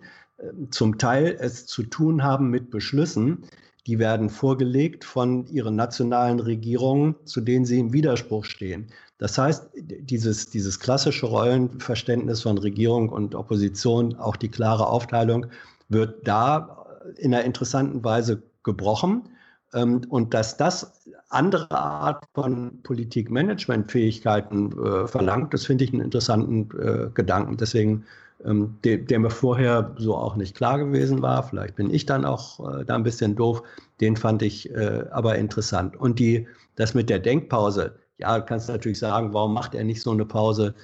zum 0.69 0.97
Teil 0.97 1.37
es 1.39 1.65
zu 1.65 1.83
tun 1.83 2.23
haben 2.23 2.49
mit 2.49 2.71
Beschlüssen, 2.71 3.43
die 3.87 3.99
werden 3.99 4.29
vorgelegt 4.29 5.03
von 5.03 5.47
ihren 5.47 5.75
nationalen 5.75 6.39
Regierungen, 6.39 7.15
zu 7.25 7.41
denen 7.41 7.65
sie 7.65 7.79
im 7.79 7.93
Widerspruch 7.93 8.45
stehen. 8.45 8.87
Das 9.17 9.37
heißt, 9.37 9.69
dieses, 9.75 10.49
dieses 10.49 10.79
klassische 10.79 11.25
Rollenverständnis 11.25 12.41
von 12.41 12.57
Regierung 12.57 13.09
und 13.09 13.35
Opposition, 13.35 14.15
auch 14.15 14.35
die 14.35 14.49
klare 14.49 14.87
Aufteilung, 14.87 15.47
wird 15.89 16.27
da 16.27 16.85
in 17.17 17.33
einer 17.33 17.43
interessanten 17.43 18.03
Weise 18.03 18.43
gebrochen. 18.63 19.29
Ähm, 19.73 20.01
und 20.09 20.33
dass 20.33 20.57
das 20.57 21.03
andere 21.29 21.69
Art 21.71 22.23
von 22.33 22.81
Politikmanagementfähigkeiten 22.83 24.71
äh, 24.71 25.07
verlangt, 25.07 25.53
das 25.53 25.65
finde 25.65 25.83
ich 25.83 25.93
einen 25.93 26.01
interessanten 26.01 26.69
äh, 26.79 27.09
Gedanken. 27.13 27.57
Deswegen, 27.57 28.05
ähm, 28.45 28.77
der, 28.83 28.97
der, 28.97 29.19
mir 29.19 29.29
vorher 29.29 29.93
so 29.97 30.15
auch 30.15 30.35
nicht 30.35 30.55
klar 30.55 30.77
gewesen 30.77 31.21
war, 31.21 31.43
vielleicht 31.43 31.75
bin 31.75 31.93
ich 31.93 32.05
dann 32.05 32.25
auch 32.25 32.79
äh, 32.79 32.85
da 32.85 32.95
ein 32.95 33.03
bisschen 33.03 33.35
doof, 33.35 33.63
den 34.01 34.15
fand 34.15 34.41
ich 34.41 34.69
äh, 34.71 35.05
aber 35.11 35.37
interessant. 35.37 35.95
Und 35.97 36.19
die, 36.19 36.47
das 36.75 36.93
mit 36.93 37.09
der 37.09 37.19
Denkpause, 37.19 37.99
ja, 38.17 38.37
du 38.37 38.45
kannst 38.45 38.69
natürlich 38.69 38.99
sagen, 38.99 39.33
warum 39.33 39.53
macht 39.53 39.75
er 39.75 39.83
nicht 39.83 40.01
so 40.01 40.11
eine 40.11 40.25
Pause 40.25 40.75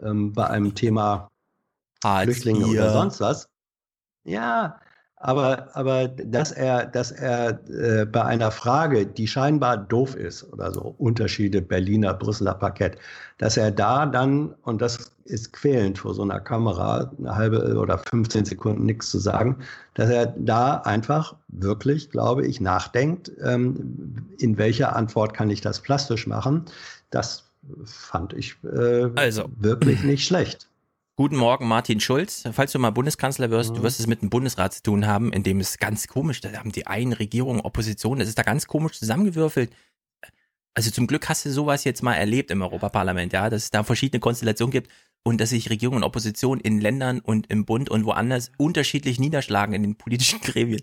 ähm, 0.00 0.32
bei 0.32 0.46
einem 0.46 0.74
Thema 0.74 1.30
Hartz 2.02 2.24
Flüchtlinge 2.24 2.66
ihr. 2.66 2.70
oder 2.70 2.92
sonst 2.92 3.20
was? 3.20 3.48
Ja, 4.24 4.78
aber, 5.24 5.68
aber 5.74 6.08
dass 6.08 6.50
er, 6.50 6.84
dass 6.84 7.12
er 7.12 7.60
äh, 7.70 8.04
bei 8.06 8.24
einer 8.24 8.50
Frage, 8.50 9.06
die 9.06 9.28
scheinbar 9.28 9.76
doof 9.76 10.16
ist 10.16 10.52
oder 10.52 10.72
so, 10.72 10.96
Unterschiede 10.98 11.62
Berliner, 11.62 12.12
Brüsseler 12.12 12.54
Parkett, 12.54 12.98
dass 13.38 13.56
er 13.56 13.70
da 13.70 14.04
dann, 14.06 14.52
und 14.62 14.82
das 14.82 15.12
ist 15.24 15.52
quälend 15.52 15.98
vor 15.98 16.14
so 16.14 16.22
einer 16.22 16.40
Kamera, 16.40 17.12
eine 17.18 17.36
halbe 17.36 17.78
oder 17.78 17.98
15 17.98 18.46
Sekunden 18.46 18.84
nichts 18.84 19.10
zu 19.10 19.20
sagen, 19.20 19.58
dass 19.94 20.10
er 20.10 20.26
da 20.36 20.78
einfach 20.78 21.36
wirklich, 21.46 22.10
glaube 22.10 22.44
ich, 22.44 22.60
nachdenkt, 22.60 23.30
ähm, 23.44 24.26
in 24.38 24.58
welcher 24.58 24.96
Antwort 24.96 25.34
kann 25.34 25.50
ich 25.50 25.60
das 25.60 25.78
plastisch 25.78 26.26
machen. 26.26 26.64
Das 27.10 27.44
fand 27.84 28.32
ich 28.32 28.56
äh, 28.64 29.08
also. 29.14 29.44
wirklich 29.56 30.02
nicht 30.02 30.26
schlecht. 30.26 30.68
Guten 31.14 31.36
Morgen, 31.36 31.68
Martin 31.68 32.00
Schulz. 32.00 32.44
Falls 32.52 32.72
du 32.72 32.78
mal 32.78 32.88
Bundeskanzler 32.88 33.50
wirst, 33.50 33.72
mhm. 33.72 33.74
du 33.74 33.82
wirst 33.82 34.00
es 34.00 34.06
mit 34.06 34.22
dem 34.22 34.30
Bundesrat 34.30 34.72
zu 34.72 34.82
tun 34.82 35.06
haben, 35.06 35.30
in 35.30 35.42
dem 35.42 35.60
es 35.60 35.76
ganz 35.76 36.08
komisch, 36.08 36.40
da 36.40 36.50
haben 36.54 36.72
die 36.72 36.86
einen 36.86 37.12
Regierung, 37.12 37.60
Opposition, 37.60 38.18
das 38.18 38.28
ist 38.28 38.38
da 38.38 38.42
ganz 38.42 38.66
komisch 38.66 38.98
zusammengewürfelt. 38.98 39.70
Also 40.72 40.90
zum 40.90 41.06
Glück 41.06 41.28
hast 41.28 41.44
du 41.44 41.50
sowas 41.50 41.84
jetzt 41.84 42.02
mal 42.02 42.14
erlebt 42.14 42.50
im 42.50 42.62
Europaparlament, 42.62 43.34
ja, 43.34 43.50
dass 43.50 43.64
es 43.64 43.70
da 43.70 43.84
verschiedene 43.84 44.20
Konstellationen 44.20 44.70
gibt 44.70 44.90
und 45.22 45.38
dass 45.38 45.50
sich 45.50 45.68
Regierung 45.68 45.96
und 45.96 46.04
Opposition 46.04 46.60
in 46.60 46.80
Ländern 46.80 47.20
und 47.20 47.50
im 47.50 47.66
Bund 47.66 47.90
und 47.90 48.06
woanders 48.06 48.50
unterschiedlich 48.56 49.18
niederschlagen 49.18 49.74
in 49.74 49.82
den 49.82 49.96
politischen 49.96 50.40
Gremien. 50.42 50.80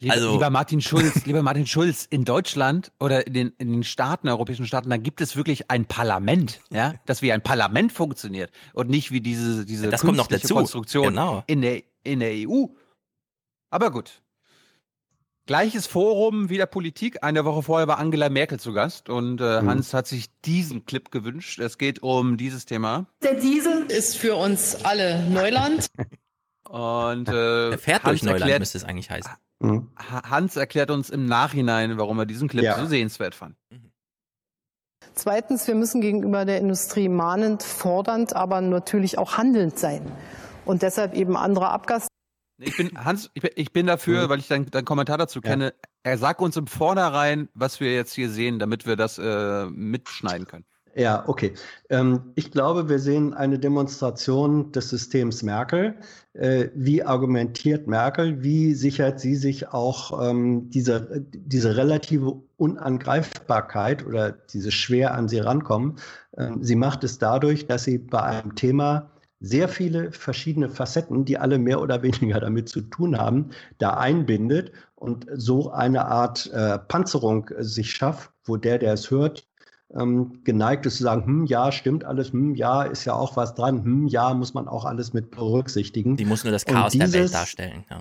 Lieber, 0.00 0.14
also, 0.14 0.32
lieber 0.32 0.50
Martin 0.50 0.80
Schulz, 0.80 1.24
lieber 1.24 1.42
Martin 1.42 1.66
Schulz, 1.66 2.06
in 2.10 2.24
Deutschland 2.24 2.92
oder 2.98 3.26
in 3.26 3.32
den, 3.32 3.52
in 3.58 3.72
den 3.72 3.84
Staaten, 3.84 4.28
europäischen 4.28 4.66
Staaten, 4.66 4.90
da 4.90 4.96
gibt 4.96 5.20
es 5.20 5.36
wirklich 5.36 5.70
ein 5.70 5.86
Parlament, 5.86 6.60
ja, 6.70 6.94
das 7.06 7.22
wie 7.22 7.32
ein 7.32 7.42
Parlament 7.42 7.92
funktioniert 7.92 8.50
und 8.72 8.90
nicht 8.90 9.12
wie 9.12 9.20
diese, 9.20 9.64
diese 9.64 9.88
das 9.88 10.02
kommt 10.02 10.16
noch 10.16 10.26
dazu. 10.26 10.54
Konstruktion 10.54 11.08
genau. 11.08 11.44
in, 11.46 11.62
der, 11.62 11.82
in 12.02 12.20
der 12.20 12.32
EU. 12.32 12.66
Aber 13.70 13.90
gut. 13.90 14.20
Gleiches 15.46 15.86
Forum 15.86 16.48
wie 16.48 16.56
der 16.56 16.66
Politik. 16.66 17.22
Eine 17.22 17.44
Woche 17.44 17.62
vorher 17.62 17.86
war 17.86 17.98
Angela 17.98 18.30
Merkel 18.30 18.58
zu 18.58 18.72
Gast 18.72 19.10
und 19.10 19.42
äh, 19.42 19.60
mhm. 19.60 19.68
Hans 19.68 19.92
hat 19.92 20.06
sich 20.06 20.30
diesen 20.40 20.86
Clip 20.86 21.10
gewünscht. 21.10 21.58
Es 21.58 21.76
geht 21.76 22.02
um 22.02 22.38
dieses 22.38 22.64
Thema. 22.64 23.06
Der 23.22 23.34
Diesel 23.34 23.84
ist 23.88 24.16
für 24.16 24.36
uns 24.36 24.84
alle 24.84 25.22
Neuland. 25.28 25.86
und 26.68 27.28
äh, 27.28 27.70
er 27.70 27.78
fährt 27.78 28.04
Hans 28.04 28.10
durch 28.10 28.22
Neuland, 28.22 28.42
erklärt, 28.42 28.60
müsste 28.60 28.78
es 28.78 28.84
eigentlich 28.84 29.10
heißen. 29.10 29.32
Mhm. 29.60 29.90
Hans 29.96 30.56
erklärt 30.56 30.90
uns 30.90 31.10
im 31.10 31.26
Nachhinein, 31.26 31.96
warum 31.98 32.18
er 32.18 32.26
diesen 32.26 32.48
Clip 32.48 32.64
ja. 32.64 32.78
so 32.78 32.86
sehenswert 32.86 33.34
fand. 33.34 33.56
Mhm. 33.70 33.90
Zweitens, 35.14 35.66
wir 35.68 35.74
müssen 35.74 36.00
gegenüber 36.00 36.44
der 36.44 36.58
Industrie 36.58 37.08
mahnend, 37.08 37.62
fordernd, 37.62 38.34
aber 38.34 38.60
natürlich 38.60 39.18
auch 39.18 39.36
handelnd 39.36 39.78
sein. 39.78 40.10
Und 40.64 40.82
deshalb 40.82 41.14
eben 41.14 41.36
andere 41.36 41.68
Abgas. 41.68 42.08
Ich 42.58 42.76
bin, 42.76 42.90
Hans, 43.04 43.30
ich 43.34 43.42
bin, 43.42 43.50
ich 43.56 43.72
bin 43.72 43.86
dafür, 43.86 44.24
mhm. 44.24 44.28
weil 44.30 44.38
ich 44.38 44.48
deinen 44.48 44.70
dein 44.70 44.84
Kommentar 44.84 45.18
dazu 45.18 45.40
kenne. 45.40 45.66
Ja. 45.66 45.72
Er 46.04 46.18
sagt 46.18 46.40
uns 46.40 46.56
im 46.56 46.66
Vornherein, 46.66 47.48
was 47.54 47.80
wir 47.80 47.92
jetzt 47.92 48.12
hier 48.12 48.30
sehen, 48.30 48.58
damit 48.58 48.86
wir 48.86 48.96
das 48.96 49.18
äh, 49.18 49.66
mitschneiden 49.66 50.46
können. 50.46 50.64
Ja, 50.96 51.24
okay. 51.28 51.54
Ähm, 51.90 52.32
ich 52.36 52.52
glaube, 52.52 52.88
wir 52.88 53.00
sehen 53.00 53.34
eine 53.34 53.58
Demonstration 53.58 54.70
des 54.70 54.90
Systems 54.90 55.42
Merkel. 55.42 55.96
Äh, 56.34 56.68
wie 56.74 57.02
argumentiert 57.02 57.88
Merkel? 57.88 58.44
Wie 58.44 58.74
sichert 58.74 59.18
sie 59.18 59.34
sich 59.34 59.68
auch 59.68 60.22
ähm, 60.22 60.70
diese, 60.70 61.24
diese 61.32 61.76
relative 61.76 62.40
Unangreifbarkeit 62.58 64.06
oder 64.06 64.32
diese 64.32 64.70
schwer 64.70 65.14
an 65.14 65.28
sie 65.28 65.40
rankommen? 65.40 65.96
Ähm, 66.36 66.62
sie 66.62 66.76
macht 66.76 67.02
es 67.02 67.18
dadurch, 67.18 67.66
dass 67.66 67.84
sie 67.84 67.98
bei 67.98 68.22
einem 68.22 68.54
Thema 68.54 69.10
sehr 69.40 69.68
viele 69.68 70.12
verschiedene 70.12 70.70
Facetten, 70.70 71.24
die 71.24 71.38
alle 71.38 71.58
mehr 71.58 71.80
oder 71.80 72.02
weniger 72.02 72.38
damit 72.38 72.68
zu 72.68 72.82
tun 72.82 73.18
haben, 73.18 73.50
da 73.78 73.94
einbindet 73.94 74.70
und 74.94 75.26
so 75.34 75.72
eine 75.72 76.06
Art 76.06 76.50
äh, 76.52 76.78
Panzerung 76.78 77.50
sich 77.58 77.90
schafft, 77.90 78.30
wo 78.44 78.56
der, 78.56 78.78
der 78.78 78.92
es 78.92 79.10
hört, 79.10 79.44
ähm, 79.96 80.40
geneigt 80.44 80.86
ist 80.86 80.96
zu 80.96 81.02
sagen, 81.02 81.24
hm, 81.24 81.46
ja, 81.46 81.72
stimmt 81.72 82.04
alles, 82.04 82.32
hm, 82.32 82.54
ja, 82.54 82.82
ist 82.82 83.04
ja 83.04 83.14
auch 83.14 83.36
was 83.36 83.54
dran, 83.54 83.84
hm, 83.84 84.06
ja, 84.06 84.34
muss 84.34 84.54
man 84.54 84.68
auch 84.68 84.84
alles 84.84 85.12
mit 85.12 85.30
berücksichtigen. 85.30 86.16
Die 86.16 86.24
muss 86.24 86.44
nur 86.44 86.52
das 86.52 86.64
Chaos 86.64 86.92
dieses, 86.92 87.12
der 87.12 87.20
Welt 87.20 87.34
darstellen. 87.34 87.84
Ja. 87.90 88.00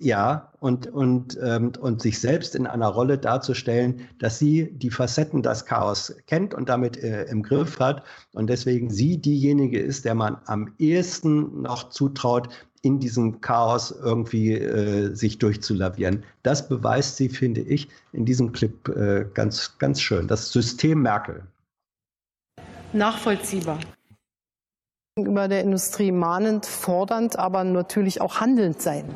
Ja, 0.00 0.52
und, 0.60 0.86
und, 0.86 1.36
ähm, 1.42 1.72
und 1.80 2.00
sich 2.00 2.20
selbst 2.20 2.54
in 2.54 2.68
einer 2.68 2.86
Rolle 2.86 3.18
darzustellen, 3.18 4.02
dass 4.20 4.38
sie 4.38 4.70
die 4.70 4.90
Facetten 4.90 5.42
des 5.42 5.64
Chaos 5.64 6.14
kennt 6.28 6.54
und 6.54 6.68
damit 6.68 6.98
äh, 6.98 7.24
im 7.24 7.42
Griff 7.42 7.80
hat 7.80 8.04
und 8.32 8.48
deswegen 8.48 8.90
sie 8.90 9.20
diejenige 9.20 9.80
ist, 9.80 10.04
der 10.04 10.14
man 10.14 10.36
am 10.46 10.72
ehesten 10.78 11.62
noch 11.62 11.90
zutraut, 11.90 12.48
in 12.82 13.00
diesem 13.00 13.40
Chaos 13.40 13.90
irgendwie 13.90 14.52
äh, 14.52 15.14
sich 15.14 15.38
durchzulavieren. 15.38 16.24
Das 16.42 16.68
beweist 16.68 17.16
sie, 17.16 17.28
finde 17.28 17.60
ich, 17.60 17.88
in 18.12 18.24
diesem 18.24 18.52
Clip 18.52 18.88
äh, 18.88 19.26
ganz, 19.34 19.78
ganz 19.78 20.00
schön. 20.00 20.28
Das 20.28 20.52
System 20.52 21.02
Merkel. 21.02 21.42
Nachvollziehbar. 22.92 23.78
Gegenüber 25.16 25.48
der 25.48 25.62
Industrie 25.62 26.12
mahnend, 26.12 26.64
fordernd, 26.64 27.38
aber 27.38 27.64
natürlich 27.64 28.20
auch 28.20 28.40
handelnd 28.40 28.80
sein 28.80 29.14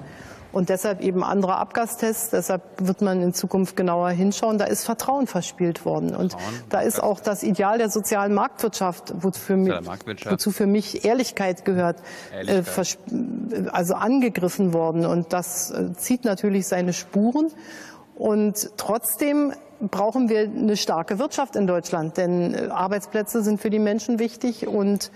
und 0.53 0.69
deshalb 0.69 1.01
eben 1.01 1.25
andere 1.25 1.57
Abgastests. 1.57 2.31
Deshalb 2.31 2.63
wird 2.79 3.01
man 3.01 3.23
in 3.23 3.35
Zukunft 3.35 3.77
genauer 3.77 4.11
hinschauen. 4.11 4.59
Da 4.59 4.67
ist 4.67 4.85
Vertrauen 4.85 5.27
verspielt 5.27 5.85
worden. 5.85 6.15
Und 6.15 6.37
da 6.69 6.81
ist 6.81 7.03
auch 7.03 7.21
das 7.21 7.43
Ideal 7.43 7.79
der 7.79 7.91
sozialen 7.91 8.35
Marktwirtschaft, 8.35 9.15
wozu, 9.19 9.55
mich, 9.55 9.73
wozu 10.29 10.51
für 10.51 10.67
mich 10.67 11.05
Ehrlichkeit 11.05 11.65
gehört, 11.65 11.97
äh, 12.33 12.47
Ehrlichkeit. 12.47 12.99
Äh, 13.51 13.69
also 13.71 13.95
angegriffen 13.95 14.73
worden. 14.73 15.07
Und 15.07 15.33
das 15.33 15.71
äh, 15.71 15.93
zieht 15.95 16.25
natürlich 16.25 16.67
seine 16.67 16.93
Spuren. 16.93 17.51
Und 18.15 18.71
trotzdem 18.77 19.53
brauchen 19.81 20.29
wir 20.29 20.41
eine 20.43 20.77
starke 20.77 21.19
Wirtschaft 21.19 21.57
in 21.57 21.67
Deutschland, 21.67 22.17
denn 22.17 22.55
äh, 22.55 22.69
Arbeitsplätze 22.69 23.43
sind 23.43 23.61
für 23.61 23.71
die 23.71 23.79
Menschen 23.79 24.19
wichtig 24.19 24.67
und 24.67 25.11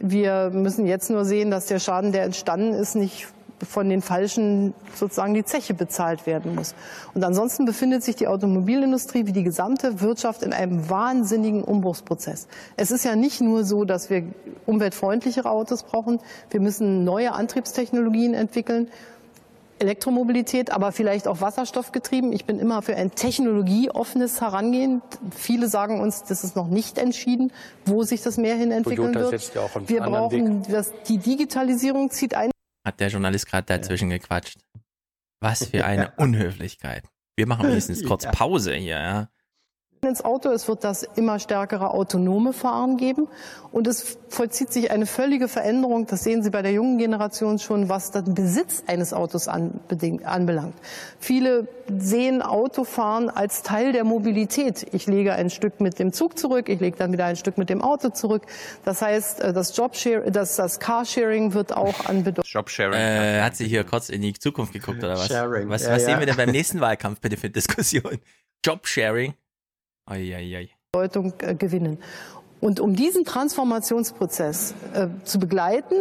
wir 0.00 0.50
müssen 0.50 0.86
jetzt 0.86 1.10
nur 1.10 1.24
sehen, 1.24 1.50
dass 1.50 1.66
der 1.66 1.78
Schaden, 1.78 2.12
der 2.12 2.24
entstanden 2.24 2.72
ist, 2.72 2.94
nicht 2.94 3.28
von 3.66 3.88
den 3.88 4.02
Falschen 4.02 4.74
sozusagen 4.94 5.34
die 5.34 5.44
Zeche 5.44 5.74
bezahlt 5.74 6.26
werden 6.26 6.54
muss. 6.54 6.74
Und 7.14 7.24
ansonsten 7.24 7.64
befindet 7.64 8.02
sich 8.02 8.16
die 8.16 8.26
Automobilindustrie 8.26 9.26
wie 9.26 9.32
die 9.32 9.42
gesamte 9.42 10.00
Wirtschaft 10.00 10.42
in 10.42 10.52
einem 10.52 10.88
wahnsinnigen 10.88 11.64
Umbruchsprozess. 11.64 12.48
Es 12.76 12.90
ist 12.90 13.04
ja 13.04 13.16
nicht 13.16 13.40
nur 13.40 13.64
so, 13.64 13.84
dass 13.84 14.10
wir 14.10 14.24
umweltfreundlichere 14.66 15.50
Autos 15.50 15.82
brauchen. 15.82 16.20
Wir 16.50 16.60
müssen 16.60 17.04
neue 17.04 17.32
Antriebstechnologien 17.32 18.34
entwickeln. 18.34 18.88
Elektromobilität, 19.80 20.72
aber 20.72 20.92
vielleicht 20.92 21.28
auch 21.28 21.40
wasserstoffgetrieben. 21.40 22.32
Ich 22.32 22.44
bin 22.44 22.58
immer 22.58 22.82
für 22.82 22.96
ein 22.96 23.12
technologieoffenes 23.12 24.40
Herangehen. 24.40 25.02
Viele 25.34 25.68
sagen 25.68 26.00
uns, 26.00 26.24
das 26.24 26.44
ist 26.44 26.56
noch 26.56 26.68
nicht 26.68 26.98
entschieden, 26.98 27.52
wo 27.86 28.02
sich 28.02 28.22
das 28.22 28.38
mehr 28.38 28.56
hin 28.56 28.72
entwickeln 28.72 29.12
Toyota 29.12 29.32
wird. 29.32 29.54
Ja 29.54 29.68
wir 29.86 30.00
brauchen, 30.00 30.62
das, 30.68 30.90
die 31.06 31.18
Digitalisierung 31.18 32.10
zieht 32.10 32.34
ein 32.34 32.50
hat 32.88 33.00
der 33.00 33.08
Journalist 33.08 33.46
gerade 33.46 33.66
dazwischen 33.66 34.10
ja. 34.10 34.18
gequatscht. 34.18 34.58
Was 35.40 35.66
für 35.66 35.84
eine 35.86 36.12
Unhöflichkeit. 36.16 37.04
Wir 37.36 37.46
machen 37.46 37.68
wenigstens 37.68 38.04
kurz. 38.06 38.26
Pause 38.30 38.74
hier, 38.74 38.98
ja. 38.98 39.30
Ins 40.04 40.24
Auto. 40.24 40.50
Es 40.50 40.68
wird 40.68 40.84
das 40.84 41.02
immer 41.02 41.38
stärkere 41.38 41.90
autonome 41.90 42.52
Fahren 42.52 42.96
geben. 42.96 43.28
Und 43.70 43.86
es 43.86 44.18
vollzieht 44.28 44.72
sich 44.72 44.90
eine 44.90 45.04
völlige 45.04 45.46
Veränderung. 45.46 46.06
Das 46.06 46.24
sehen 46.24 46.42
Sie 46.42 46.50
bei 46.50 46.62
der 46.62 46.72
jungen 46.72 46.96
Generation 46.98 47.58
schon, 47.58 47.88
was 47.88 48.10
den 48.10 48.34
Besitz 48.34 48.84
eines 48.86 49.12
Autos 49.12 49.46
anbelangt. 49.48 50.74
Viele 51.20 51.68
sehen 51.96 52.42
Autofahren 52.42 53.28
als 53.28 53.62
Teil 53.62 53.92
der 53.92 54.04
Mobilität. 54.04 54.86
Ich 54.92 55.06
lege 55.06 55.34
ein 55.34 55.50
Stück 55.50 55.80
mit 55.80 55.98
dem 55.98 56.12
Zug 56.12 56.38
zurück, 56.38 56.68
ich 56.68 56.80
lege 56.80 56.96
dann 56.96 57.12
wieder 57.12 57.26
ein 57.26 57.36
Stück 57.36 57.58
mit 57.58 57.68
dem 57.68 57.82
Auto 57.82 58.10
zurück. 58.10 58.42
Das 58.84 59.02
heißt, 59.02 59.40
äh, 59.40 59.52
das 59.52 59.76
Jobshare, 59.76 60.30
das, 60.30 60.56
das 60.56 60.80
Carsharing 60.80 61.54
wird 61.54 61.76
auch 61.76 62.06
an 62.06 62.24
Bedeutung. 62.24 62.44
Jobsharing. 62.46 62.94
Äh, 62.94 63.42
hat 63.42 63.56
sie 63.56 63.66
hier 63.66 63.84
kurz 63.84 64.08
in 64.08 64.22
die 64.22 64.32
Zukunft 64.32 64.72
geguckt 64.72 64.98
oder 64.98 65.14
was? 65.14 65.28
Sharing, 65.28 65.68
Was, 65.68 65.84
ja, 65.84 65.92
was 65.92 66.02
ja. 66.02 66.08
sehen 66.08 66.20
wir 66.20 66.26
denn 66.26 66.36
beim 66.36 66.50
nächsten 66.50 66.80
Wahlkampf 66.80 67.20
bitte 67.20 67.36
für 67.36 67.50
Diskussion? 67.50 68.18
Jobsharing? 68.64 69.34
Eieiei. 70.08 70.68
Bedeutung 70.92 71.34
äh, 71.40 71.54
gewinnen. 71.54 71.98
Und 72.60 72.80
um 72.80 72.96
diesen 72.96 73.24
Transformationsprozess 73.24 74.74
äh, 74.94 75.08
zu 75.24 75.38
begleiten, 75.38 75.94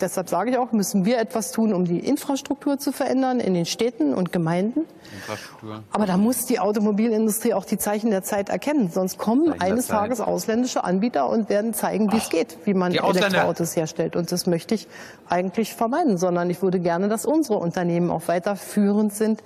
deshalb 0.00 0.28
sage 0.28 0.50
ich 0.50 0.58
auch, 0.58 0.72
müssen 0.72 1.04
wir 1.04 1.18
etwas 1.18 1.52
tun, 1.52 1.72
um 1.72 1.84
die 1.84 1.98
Infrastruktur 1.98 2.78
zu 2.78 2.92
verändern 2.92 3.40
in 3.40 3.54
den 3.54 3.66
Städten 3.66 4.14
und 4.14 4.32
Gemeinden. 4.32 4.82
Infrastruktur. 5.14 5.82
Aber 5.90 6.06
da 6.06 6.16
muss 6.16 6.46
die 6.46 6.60
Automobilindustrie 6.60 7.54
auch 7.54 7.64
die 7.64 7.78
Zeichen 7.78 8.10
der 8.10 8.22
Zeit 8.22 8.50
erkennen. 8.50 8.90
Sonst 8.90 9.18
kommen 9.18 9.46
Zeichen 9.46 9.62
eines. 9.62 9.86
Tages 9.86 10.20
ausländische 10.20 10.84
Anbieter 10.84 11.28
und 11.28 11.48
werden 11.48 11.74
zeigen, 11.74 12.12
wie 12.12 12.18
es 12.18 12.28
geht, 12.28 12.58
wie 12.64 12.74
man 12.74 12.92
Elektroautos 12.92 13.74
herstellt. 13.74 14.16
Und 14.16 14.30
das 14.30 14.46
möchte 14.46 14.74
ich 14.74 14.86
eigentlich 15.28 15.74
vermeiden, 15.74 16.18
sondern 16.18 16.50
ich 16.50 16.62
würde 16.62 16.78
gerne, 16.78 17.08
dass 17.08 17.24
unsere 17.24 17.58
Unternehmen 17.58 18.10
auch 18.10 18.28
weiter 18.28 18.54
führend 18.54 19.12
sind 19.14 19.42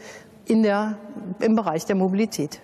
in 0.47 0.62
der, 0.62 0.98
im 1.39 1.55
Bereich 1.55 1.86
der 1.86 1.97
Mobilität. 1.97 2.60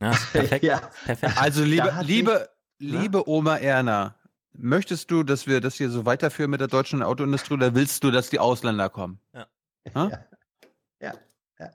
Ja, 0.00 0.10
perfekt. 0.32 0.64
Ja. 0.64 0.80
perfekt. 1.04 1.38
Also 1.38 1.64
liebe, 1.64 1.92
liebe, 2.02 2.48
sich- 2.78 2.90
liebe 2.90 3.28
Oma 3.28 3.56
Erna, 3.56 4.14
möchtest 4.52 5.10
du, 5.10 5.22
dass 5.22 5.46
wir 5.46 5.60
das 5.60 5.74
hier 5.74 5.90
so 5.90 6.04
weiterführen 6.06 6.50
mit 6.50 6.60
der 6.60 6.68
deutschen 6.68 7.02
Autoindustrie 7.02 7.54
oder 7.54 7.74
willst 7.74 8.02
du, 8.04 8.10
dass 8.10 8.30
die 8.30 8.38
Ausländer 8.38 8.88
kommen? 8.88 9.20
Ja. 9.34 9.46
Ja. 9.94 10.10
Ja, 11.00 11.12
ja. 11.58 11.70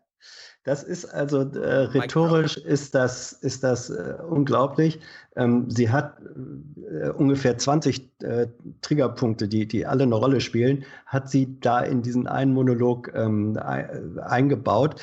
Das 0.64 0.84
ist 0.84 1.06
also 1.06 1.42
äh, 1.42 1.74
rhetorisch 1.86 2.58
ist 2.58 2.94
das, 2.96 3.32
ist 3.34 3.64
das 3.64 3.90
äh, 3.90 4.16
unglaublich. 4.28 5.00
Ähm, 5.36 5.70
sie 5.70 5.90
hat 5.90 6.18
äh, 6.92 7.10
ungefähr 7.10 7.58
20 7.58 8.10
äh, 8.22 8.48
Triggerpunkte, 8.82 9.48
die, 9.48 9.68
die 9.68 9.86
alle 9.86 10.04
eine 10.04 10.16
Rolle 10.16 10.42
spielen, 10.42 10.84
hat 11.08 11.30
sie 11.30 11.58
da 11.60 11.80
in 11.82 12.02
diesen 12.02 12.28
einen 12.28 12.54
Monolog 12.54 13.12
ähm, 13.16 13.58
ei- 13.58 13.90
eingebaut. 14.22 15.02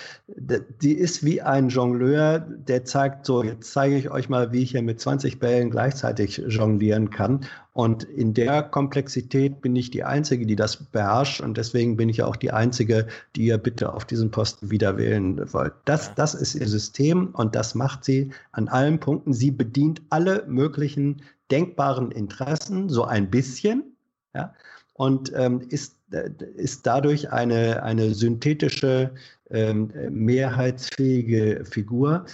Die 0.82 0.92
ist 0.94 1.24
wie 1.24 1.40
ein 1.42 1.68
Jongleur, 1.68 2.40
der 2.40 2.84
zeigt, 2.84 3.26
so, 3.26 3.42
jetzt 3.42 3.72
zeige 3.72 3.96
ich 3.96 4.10
euch 4.10 4.28
mal, 4.28 4.52
wie 4.52 4.62
ich 4.62 4.72
hier 4.72 4.82
mit 4.82 5.00
20 5.00 5.38
Bällen 5.38 5.70
gleichzeitig 5.70 6.42
jonglieren 6.48 7.10
kann. 7.10 7.40
Und 7.72 8.02
in 8.02 8.34
der 8.34 8.62
Komplexität 8.64 9.62
bin 9.62 9.76
ich 9.76 9.90
die 9.90 10.02
Einzige, 10.02 10.44
die 10.44 10.56
das 10.56 10.76
beherrscht. 10.76 11.40
Und 11.40 11.56
deswegen 11.56 11.96
bin 11.96 12.08
ich 12.08 12.22
auch 12.22 12.36
die 12.36 12.50
Einzige, 12.50 13.06
die 13.36 13.46
ihr 13.46 13.58
bitte 13.58 13.94
auf 13.94 14.04
diesen 14.04 14.30
Posten 14.30 14.70
wieder 14.70 14.98
wählen 14.98 15.40
wollt. 15.52 15.72
Das, 15.84 16.14
das 16.14 16.34
ist 16.34 16.56
ihr 16.56 16.66
System 16.68 17.28
und 17.32 17.54
das 17.54 17.74
macht 17.76 18.04
sie 18.04 18.30
an 18.52 18.68
allen 18.68 18.98
Punkten. 18.98 19.32
Sie 19.32 19.50
bedient 19.52 20.02
alle 20.10 20.19
möglichen 20.46 21.22
denkbaren 21.50 22.10
Interessen, 22.12 22.88
so 22.88 23.04
ein 23.04 23.30
bisschen. 23.30 23.96
Ja, 24.34 24.54
und 24.94 25.32
ähm, 25.34 25.60
ist, 25.70 25.96
äh, 26.12 26.30
ist 26.56 26.86
dadurch 26.86 27.30
eine, 27.32 27.82
eine 27.82 28.14
synthetische, 28.14 29.12
ähm, 29.50 29.90
mehrheitsfähige 30.10 31.64
Figur. 31.64 32.24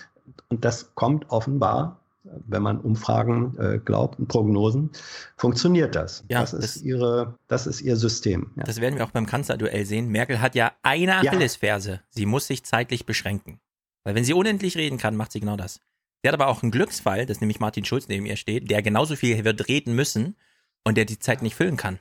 Und 0.49 0.65
das 0.65 0.95
kommt 0.95 1.31
offenbar, 1.31 2.01
wenn 2.47 2.63
man 2.63 2.81
Umfragen 2.81 3.57
äh, 3.59 3.79
glaubt 3.79 4.19
und 4.19 4.27
Prognosen, 4.29 4.91
funktioniert 5.37 5.95
das. 5.95 6.25
Ja, 6.29 6.41
das, 6.41 6.53
ist 6.53 6.77
das- 6.77 6.83
ihre, 6.83 7.35
das 7.49 7.67
ist 7.67 7.81
ihr 7.81 7.97
System. 7.97 8.51
Ja. 8.57 8.65
Das 8.65 8.81
werden 8.81 8.97
wir 8.97 9.05
auch 9.05 9.13
beim 9.13 9.27
Kanzlerduell 9.27 9.87
sehen. 9.87 10.09
Merkel 10.11 10.41
hat 10.41 10.55
ja 10.55 10.73
eine 10.83 11.13
Ja. 11.23 11.31
Achillesferse. 11.31 12.01
Sie 12.11 12.27
muss 12.27 12.47
sich 12.49 12.65
zeitlich 12.65 13.07
beschränken. 13.07 13.61
Weil 14.05 14.15
wenn 14.15 14.25
sie 14.25 14.35
unendlich 14.35 14.77
reden 14.77 14.99
kann, 14.99 15.17
macht 15.17 15.33
sie 15.33 15.41
genau 15.41 15.57
das. 15.57 15.81
Sie 16.23 16.29
hat 16.29 16.35
aber 16.35 16.49
auch 16.49 16.63
einen 16.63 16.73
Glücksfall, 16.73 17.27
dass 17.27 17.41
nämlich 17.41 17.61
Martin 17.61 17.85
Schulz 17.85 18.09
neben 18.09 18.27
ihr 18.27 18.37
steht, 18.37 18.71
der 18.71 18.83
genauso 18.83 19.17
viel 19.17 19.45
wird 19.45 19.69
reden 19.69 19.95
müssen 19.95 20.37
und 20.85 20.97
der 20.97 21.05
die 21.05 21.19
Zeit 21.19 21.43
nicht 21.43 21.55
füllen 21.55 21.77
kann. 21.77 21.99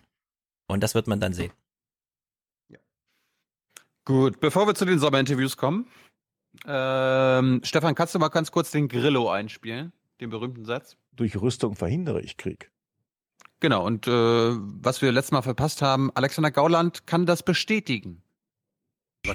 Und 0.67 0.81
das 0.81 0.95
wird 0.95 1.07
man 1.07 1.19
dann 1.19 1.33
sehen. 1.33 1.51
Gut, 4.05 4.39
bevor 4.39 4.67
wir 4.67 4.75
zu 4.75 4.85
den 4.85 4.99
Sommerinterviews 4.99 5.57
kommen, 5.57 5.87
ähm, 6.67 7.61
Stefan, 7.63 7.95
kannst 7.95 8.13
du 8.13 8.19
mal 8.19 8.29
ganz 8.29 8.51
kurz 8.51 8.71
den 8.71 8.87
Grillo 8.87 9.29
einspielen, 9.29 9.91
den 10.21 10.29
berühmten 10.29 10.63
Satz? 10.63 10.95
Durch 11.11 11.35
Rüstung 11.35 11.75
verhindere 11.75 12.21
ich 12.21 12.37
Krieg. 12.37 12.71
Genau, 13.59 13.85
und 13.85 14.07
äh, 14.07 14.11
was 14.11 15.01
wir 15.01 15.11
letztes 15.11 15.31
Mal 15.31 15.41
verpasst 15.41 15.81
haben, 15.81 16.11
Alexander 16.13 16.51
Gauland 16.51 17.07
kann 17.07 17.25
das 17.25 17.41
bestätigen. 17.41 18.21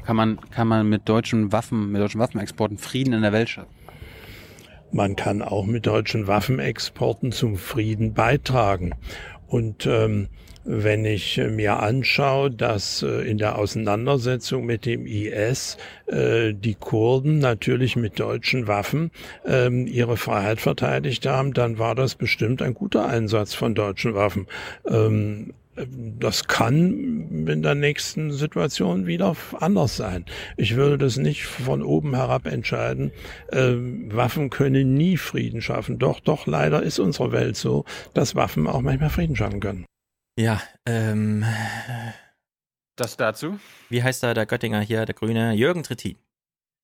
Kann 0.05 0.15
man, 0.15 0.41
kann 0.50 0.68
man 0.68 0.89
mit 0.89 1.09
deutschen 1.09 1.50
Waffen, 1.50 1.91
mit 1.91 2.00
deutschen 2.00 2.20
Waffenexporten 2.20 2.78
Frieden 2.78 3.12
in 3.12 3.23
der 3.23 3.33
Welt 3.33 3.49
schaffen? 3.49 3.75
Man 4.93 5.17
kann 5.17 5.43
auch 5.43 5.67
mit 5.67 5.86
deutschen 5.86 6.27
Waffenexporten 6.27 7.33
zum 7.33 7.57
Frieden 7.57 8.15
beitragen. 8.15 8.93
Und 9.47 9.86
ähm, 9.86 10.28
wenn 10.65 11.05
ich 11.05 11.39
mir 11.39 11.81
anschaue, 11.81 12.51
dass 12.51 13.02
äh, 13.02 13.28
in 13.28 13.39
der 13.39 13.59
Auseinandersetzung 13.59 14.67
mit 14.67 14.85
dem 14.85 15.07
IS 15.07 15.78
äh, 16.07 16.52
die 16.52 16.75
Kurden 16.75 17.39
natürlich 17.39 17.97
mit 17.97 18.20
deutschen 18.20 18.67
Waffen 18.67 19.10
ähm, 19.47 19.86
ihre 19.86 20.17
Freiheit 20.17 20.60
verteidigt 20.60 21.27
haben, 21.27 21.55
dann 21.55 21.78
war 21.78 21.94
das 21.94 22.15
bestimmt 22.15 22.60
ein 22.60 22.75
guter 22.75 23.07
Einsatz 23.07 23.55
von 23.55 23.75
deutschen 23.75 24.15
Waffen. 24.15 24.47
Ähm, 24.86 25.55
das 25.76 26.47
kann 26.47 27.47
in 27.47 27.62
der 27.62 27.74
nächsten 27.74 28.32
Situation 28.32 29.07
wieder 29.07 29.36
anders 29.60 29.97
sein. 29.97 30.24
Ich 30.57 30.74
würde 30.76 30.99
das 30.99 31.16
nicht 31.16 31.44
von 31.47 31.82
oben 31.82 32.15
herab 32.15 32.47
entscheiden. 32.47 33.12
Ähm, 33.52 34.15
Waffen 34.15 34.50
können 34.50 34.94
nie 34.94 35.16
Frieden 35.16 35.62
schaffen. 35.62 35.99
Doch, 35.99 36.20
doch, 36.20 36.47
leider 36.47 36.82
ist 36.82 36.99
unsere 36.99 37.32
Welt 37.32 37.57
so, 37.57 37.84
dass 38.15 38.34
Waffen 38.34 38.66
auch 38.66 38.81
manchmal 38.81 39.10
Frieden 39.10 39.36
schaffen 39.36 39.60
können. 39.60 39.86
Ja, 40.39 40.60
ähm, 40.86 41.44
Das 42.97 43.16
dazu? 43.16 43.58
wie 43.89 44.02
heißt 44.02 44.23
da 44.23 44.34
der 44.34 44.47
Göttinger 44.47 44.81
hier, 44.81 45.07
der 45.07 45.15
Grüne? 45.15 45.55
Jürgen 45.55 45.82
Trittin. 45.82 46.18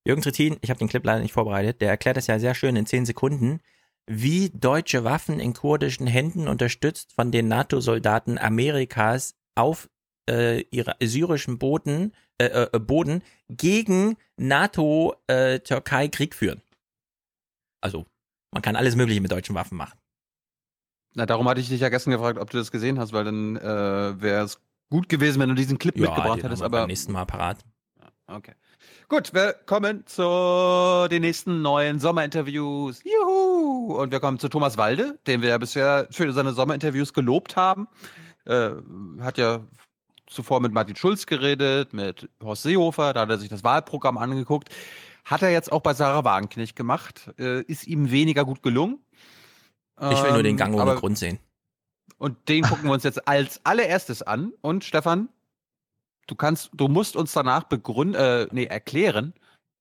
Jürgen 0.06 0.23
Trittin, 0.23 0.56
ich 0.60 0.70
habe 0.70 0.78
den 0.78 0.89
Clip 0.89 1.05
leider 1.05 1.20
nicht 1.20 1.32
vorbereitet, 1.32 1.81
der 1.81 1.90
erklärt 1.90 2.16
das 2.16 2.28
ja 2.28 2.39
sehr 2.39 2.55
schön 2.55 2.76
in 2.76 2.86
zehn 2.86 3.05
Sekunden, 3.05 3.60
wie 4.07 4.51
deutsche 4.51 5.05
Waffen 5.05 5.41
in 5.41 5.52
kurdischen 5.52 6.07
Händen 6.07 6.49
unterstützt 6.49 7.12
von 7.12 7.33
den 7.33 7.49
NATO-Soldaten 7.49 8.39
Amerikas 8.39 9.35
auf 9.55 9.89
äh, 10.28 10.60
ihre 10.70 10.97
syrischen 11.02 11.59
Boden, 11.59 12.12
äh, 12.39 12.67
äh, 12.73 12.78
Boden 12.78 13.23
gegen 13.49 14.17
NATO-Türkei 14.36 16.09
Krieg 16.09 16.35
führen. 16.35 16.62
Also, 17.81 18.07
man 18.52 18.62
kann 18.62 18.76
alles 18.76 18.97
Mögliche 18.97 19.20
mit 19.20 19.33
deutschen 19.33 19.55
Waffen 19.55 19.76
machen. 19.76 19.99
Na, 21.15 21.26
darum 21.26 21.49
hatte 21.49 21.60
ich 21.60 21.68
dich 21.68 21.81
ja 21.81 21.89
gestern 21.89 22.10
gefragt, 22.12 22.39
ob 22.39 22.51
du 22.51 22.59
das 22.59 22.70
gesehen 22.70 22.99
hast, 22.99 23.12
weil 23.12 23.25
dann 23.25 23.57
äh, 23.57 24.20
wäre 24.20 24.44
es 24.44 24.60
gut 24.91 25.09
gewesen, 25.09 25.41
wenn 25.41 25.49
du 25.49 25.55
diesen 25.55 25.78
Clip 25.78 25.97
mitgebracht 25.97 26.36
den 26.36 26.43
hättest, 26.43 26.62
aber 26.62 26.81
beim 26.81 26.89
nächsten 26.89 27.12
Mal 27.12 27.25
parat. 27.25 27.65
Okay. 28.26 28.55
Gut, 29.09 29.33
wir 29.35 29.52
kommen 29.52 30.05
zu 30.07 31.07
den 31.09 31.23
nächsten 31.23 31.62
neuen 31.62 32.01
Sommerinterviews. 32.01 33.05
Juhu! 33.05 33.94
Und 33.94 34.10
wir 34.10 34.18
kommen 34.18 34.41
zu 34.41 34.49
Thomas 34.49 34.76
Walde, 34.78 35.17
den 35.28 35.43
wir 35.43 35.51
ja 35.51 35.59
bisher 35.59 36.09
für 36.10 36.33
seine 36.33 36.52
Sommerinterviews 36.52 37.12
gelobt 37.12 37.55
haben. 37.55 37.86
Äh, 38.47 38.70
hat 39.20 39.39
ja 39.39 39.60
zuvor 40.26 40.59
mit 40.59 40.73
Martin 40.73 40.97
Schulz 40.97 41.26
geredet, 41.26 41.93
mit 41.93 42.28
Horst 42.43 42.65
Seehofer, 42.65 43.12
da 43.12 43.20
hat 43.20 43.31
er 43.31 43.39
sich 43.39 43.49
das 43.49 43.62
Wahlprogramm 43.62 44.18
angeguckt. 44.18 44.70
Hat 45.25 45.43
er 45.43 45.51
jetzt 45.52 45.70
auch 45.70 45.83
bei 45.83 45.94
Sarah 45.94 46.25
Wagenknecht 46.25 46.75
gemacht. 46.75 47.31
Äh, 47.39 47.62
ist 47.62 47.86
ihm 47.86 48.10
weniger 48.10 48.44
gut 48.44 48.60
gelungen. 48.60 48.99
Ich 50.01 50.23
will 50.23 50.33
nur 50.33 50.43
den 50.43 50.52
Ähm, 50.52 50.57
Gang 50.57 50.75
ohne 50.75 50.97
Grund 50.97 51.17
sehen. 51.17 51.39
Und 52.18 52.49
den 52.49 52.65
gucken 52.65 52.86
wir 52.86 52.93
uns 52.93 53.05
jetzt 53.05 53.28
als 53.28 53.65
allererstes 53.65 54.23
an. 54.23 54.52
Und 54.62 54.83
Stefan, 54.83 55.28
du 56.26 56.34
kannst, 56.34 56.70
du 56.74 56.88
musst 56.88 57.16
uns 57.16 57.32
danach 57.32 57.64
begründen, 57.64 58.14
äh, 58.14 58.46
nee, 58.50 58.64
erklären, 58.64 59.34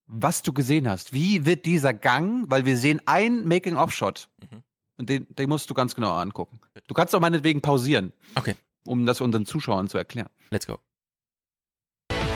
was 0.07 0.41
du 0.41 0.53
gesehen 0.53 0.89
hast. 0.89 1.13
Wie 1.13 1.45
wird 1.45 1.65
dieser 1.65 1.93
Gang, 1.93 2.45
weil 2.49 2.65
wir 2.65 2.77
sehen 2.77 3.01
einen 3.05 3.47
Making-of-Shot. 3.47 4.29
Mhm. 4.41 4.63
Und 4.97 5.09
den, 5.09 5.27
den 5.35 5.49
musst 5.49 5.69
du 5.69 5.73
ganz 5.73 5.95
genau 5.95 6.13
angucken. 6.13 6.59
Du 6.87 6.93
kannst 6.93 7.13
auch 7.15 7.19
meinetwegen 7.19 7.61
pausieren. 7.61 8.13
Okay. 8.35 8.55
Um 8.85 9.05
das 9.05 9.19
unseren 9.19 9.45
Zuschauern 9.45 9.89
zu 9.89 9.97
erklären. 9.97 10.29
Let's 10.51 10.67
go. 10.67 10.77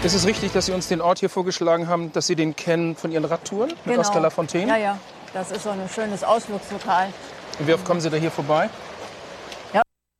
Ist 0.03 0.13
es 0.13 0.25
richtig, 0.25 0.51
dass 0.51 0.65
Sie 0.65 0.71
uns 0.71 0.87
den 0.87 0.99
Ort 1.01 1.19
hier 1.19 1.29
vorgeschlagen 1.29 1.87
haben, 1.87 2.11
dass 2.11 2.27
Sie 2.27 2.35
den 2.35 2.55
kennen 2.55 2.95
von 2.95 3.11
Ihren 3.11 3.25
Radtouren 3.25 3.69
mit 3.69 3.85
Genau. 3.85 4.01
Oskar 4.01 4.21
Lafontaine? 4.21 4.71
Ja, 4.71 4.77
ja. 4.77 4.99
Das 5.33 5.51
ist 5.51 5.63
so 5.63 5.69
ein 5.69 5.87
schönes 5.89 6.23
Ausflugslokal. 6.23 7.13
Und 7.59 7.67
wie 7.67 7.73
oft 7.73 7.85
kommen 7.85 8.01
Sie 8.01 8.09
da 8.09 8.17
hier 8.17 8.31
vorbei? 8.31 8.69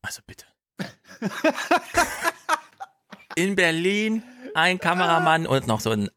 Also 0.01 0.21
bitte. 0.25 0.45
In 3.39 3.55
Berlin 3.55 4.21
ein 4.53 4.79
Kameramann 4.79 5.47
und 5.47 5.65
noch 5.65 5.79
so 5.79 5.91
ein 5.91 6.09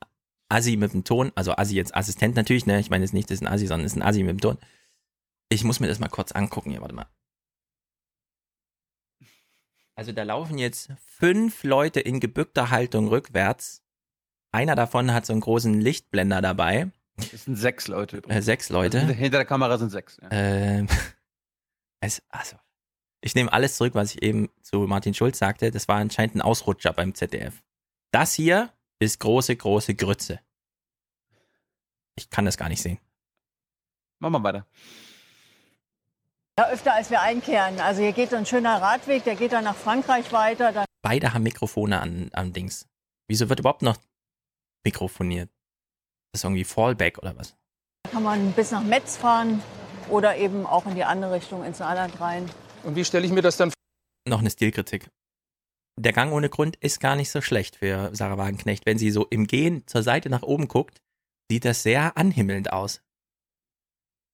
Assi 0.48 0.76
mit 0.76 0.92
dem 0.92 1.04
Ton, 1.04 1.30
also 1.36 1.52
Assi 1.52 1.76
jetzt 1.76 1.94
Assistent 1.94 2.34
natürlich, 2.34 2.66
ne? 2.66 2.80
Ich 2.80 2.90
meine 2.90 3.04
jetzt 3.04 3.14
nicht, 3.14 3.30
das 3.30 3.36
ist 3.36 3.42
ein 3.42 3.46
Assi, 3.46 3.68
sondern 3.68 3.86
ist 3.86 3.94
ein 3.94 4.02
Assi 4.02 4.24
mit 4.24 4.30
dem 4.30 4.40
Ton. 4.40 4.58
Ich 5.48 5.62
muss 5.62 5.78
mir 5.78 5.86
das 5.86 6.00
mal 6.00 6.08
kurz 6.08 6.32
angucken 6.32 6.72
hier, 6.72 6.80
warte 6.80 6.96
mal. 6.96 7.06
Also 9.94 10.10
da 10.10 10.24
laufen 10.24 10.58
jetzt 10.58 10.90
fünf 10.98 11.62
Leute 11.62 12.00
in 12.00 12.18
gebückter 12.18 12.70
Haltung 12.70 13.06
rückwärts. 13.06 13.84
Einer 14.50 14.74
davon 14.74 15.14
hat 15.14 15.24
so 15.24 15.32
einen 15.32 15.42
großen 15.42 15.80
Lichtblender 15.80 16.42
dabei. 16.42 16.90
Das 17.16 17.44
sind 17.44 17.54
sechs 17.54 17.86
Leute. 17.86 18.20
Äh, 18.26 18.42
sechs 18.42 18.68
Leute. 18.68 19.00
Also 19.00 19.12
hinter 19.12 19.38
der 19.38 19.46
Kamera 19.46 19.78
sind 19.78 19.90
sechs. 19.90 20.18
Ja. 20.20 20.28
Ähm, 20.32 20.88
es, 22.00 22.20
also, 22.30 22.56
ich 23.22 23.34
nehme 23.34 23.52
alles 23.52 23.76
zurück, 23.76 23.94
was 23.94 24.14
ich 24.14 24.22
eben 24.22 24.50
zu 24.62 24.80
Martin 24.80 25.14
Schulz 25.14 25.38
sagte. 25.38 25.70
Das 25.70 25.88
war 25.88 25.96
anscheinend 25.96 26.36
ein 26.36 26.42
Ausrutscher 26.42 26.92
beim 26.92 27.14
ZDF. 27.14 27.62
Das 28.10 28.34
hier 28.34 28.72
ist 28.98 29.20
große, 29.20 29.56
große 29.56 29.94
Grütze. 29.94 30.40
Ich 32.16 32.28
kann 32.28 32.44
das 32.44 32.58
gar 32.58 32.68
nicht 32.68 32.82
sehen. 32.82 32.98
Machen 34.18 34.32
wir 34.32 34.42
weiter. 34.42 34.66
Ja, 36.58 36.68
öfter 36.68 36.92
als 36.92 37.10
wir 37.10 37.22
einkehren. 37.22 37.80
Also 37.80 38.02
hier 38.02 38.12
geht 38.12 38.30
so 38.30 38.36
ein 38.36 38.44
schöner 38.44 38.82
Radweg, 38.82 39.24
der 39.24 39.36
geht 39.36 39.52
dann 39.52 39.64
nach 39.64 39.76
Frankreich 39.76 40.30
weiter. 40.32 40.72
Dann 40.72 40.84
Beide 41.00 41.32
haben 41.32 41.42
Mikrofone 41.42 42.00
an, 42.00 42.28
am 42.34 42.52
Dings. 42.52 42.86
Wieso 43.26 43.48
wird 43.48 43.60
überhaupt 43.60 43.82
noch 43.82 43.96
mikrofoniert? 44.84 45.50
Das 46.30 46.40
ist 46.40 46.44
irgendwie 46.44 46.64
Fallback 46.64 47.18
oder 47.18 47.36
was? 47.36 47.56
kann 48.12 48.22
man 48.22 48.52
bis 48.52 48.70
nach 48.70 48.82
Metz 48.82 49.16
fahren 49.16 49.62
oder 50.10 50.36
eben 50.36 50.66
auch 50.66 50.84
in 50.84 50.94
die 50.94 51.04
andere 51.04 51.32
Richtung 51.32 51.64
ins 51.64 51.78
Saarland 51.78 52.20
rein. 52.20 52.48
Und 52.84 52.96
wie 52.96 53.04
stelle 53.04 53.26
ich 53.26 53.32
mir 53.32 53.42
das 53.42 53.56
dann 53.56 53.72
Noch 54.28 54.40
eine 54.40 54.50
Stilkritik. 54.50 55.08
Der 55.98 56.12
Gang 56.12 56.32
ohne 56.32 56.48
Grund 56.48 56.76
ist 56.76 57.00
gar 57.00 57.16
nicht 57.16 57.30
so 57.30 57.40
schlecht 57.42 57.76
für 57.76 58.10
Sarah 58.14 58.38
Wagenknecht. 58.38 58.86
Wenn 58.86 58.98
sie 58.98 59.10
so 59.10 59.26
im 59.26 59.46
Gehen 59.46 59.86
zur 59.86 60.02
Seite 60.02 60.30
nach 60.30 60.42
oben 60.42 60.68
guckt, 60.68 61.00
sieht 61.50 61.64
das 61.64 61.82
sehr 61.82 62.16
anhimmelnd 62.16 62.72
aus. 62.72 63.02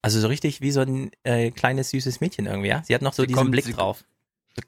Also 0.01 0.19
so 0.21 0.27
richtig 0.27 0.61
wie 0.61 0.71
so 0.71 0.79
ein 0.81 1.11
äh, 1.23 1.51
kleines 1.51 1.89
süßes 1.89 2.21
Mädchen 2.21 2.45
irgendwie, 2.45 2.69
ja? 2.69 2.81
Sie 2.85 2.95
hat 2.95 3.01
noch 3.01 3.13
so 3.13 3.23
Sie 3.23 3.27
diesen 3.27 3.37
kommt- 3.39 3.51
Blick 3.51 3.65
sie- 3.65 3.73
drauf. 3.73 4.05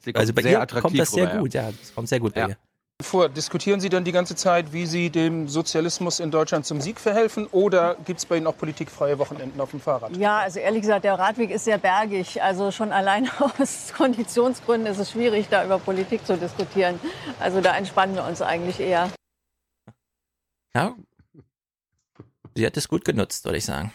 Sie 0.01 0.11
kommt 0.11 0.18
Also 0.18 0.34
bei 0.34 0.42
sehr 0.42 0.51
ihr 0.53 0.61
attraktiv 0.61 0.82
kommt 0.84 1.00
das 1.00 1.11
sehr 1.11 1.24
rüber, 1.24 1.35
ja. 1.35 1.40
gut, 1.42 1.53
ja. 1.53 1.72
Das 1.72 1.95
kommt 1.95 2.10
sehr 2.10 2.19
gut 2.19 2.34
bei 2.34 2.42
Ja. 2.42 2.48
ihr. 2.50 2.58
Vor? 3.04 3.30
Diskutieren 3.30 3.80
Sie 3.80 3.90
dann 3.90 4.04
die 4.04 4.12
ganze 4.12 4.36
Zeit, 4.36 4.74
wie 4.74 4.86
Sie 4.86 5.10
dem 5.10 5.48
Sozialismus 5.48 6.20
in 6.20 6.32
Deutschland 6.32 6.66
zum 6.66 6.82
Sieg 6.82 7.00
verhelfen? 7.00 7.48
Oder 7.48 7.96
gibt 8.06 8.20
es 8.20 8.26
bei 8.26 8.38
Ihnen 8.38 8.48
auch 8.48 8.58
politikfreie 8.58 9.18
Wochenenden 9.20 9.60
auf 9.60 9.72
dem 9.72 9.80
Fahrrad? 9.80 10.16
Ja, 10.18 10.40
also 10.40 10.60
ehrlich 10.60 10.82
gesagt, 10.82 11.04
der 11.04 11.18
Radweg 11.18 11.52
ist 11.52 11.66
sehr 11.66 11.78
bergig. 11.78 12.42
Also 12.42 12.72
schon 12.72 12.92
allein 12.92 13.30
aus 13.60 13.94
Konditionsgründen 13.96 14.92
ist 14.92 15.00
es 15.00 15.12
schwierig, 15.12 15.48
da 15.50 15.66
über 15.66 15.80
Politik 15.80 16.26
zu 16.26 16.38
diskutieren. 16.38 17.00
Also 17.40 17.62
da 17.62 17.76
entspannen 17.76 18.16
wir 18.16 18.26
uns 18.26 18.42
eigentlich 18.42 18.80
eher. 18.80 19.10
Ja. 20.74 20.96
Sie 22.56 22.66
hat 22.66 22.78
es 22.78 22.88
gut 22.88 23.06
genutzt, 23.06 23.46
würde 23.46 23.58
ich 23.58 23.66
sagen. 23.66 23.94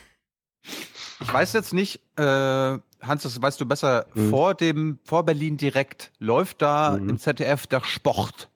Ich 1.20 1.32
weiß 1.32 1.52
jetzt 1.54 1.72
nicht, 1.72 2.00
äh, 2.18 2.22
Hans, 2.22 3.22
das 3.22 3.40
weißt 3.40 3.60
du 3.60 3.66
besser, 3.66 4.06
vor 4.30 4.54
dem, 4.54 4.98
vor 5.04 5.24
Berlin 5.24 5.56
direkt 5.56 6.10
läuft 6.18 6.62
da 6.62 6.96
im 6.96 7.18
ZDF 7.18 7.66
der 7.66 7.82
Sport. 7.84 8.48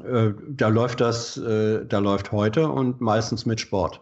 Äh, 0.00 0.32
da 0.48 0.68
läuft 0.68 1.00
das, 1.00 1.36
äh, 1.36 1.84
da 1.84 1.98
läuft 1.98 2.32
heute 2.32 2.68
und 2.68 3.00
meistens 3.00 3.44
mit 3.46 3.60
Sport. 3.60 4.00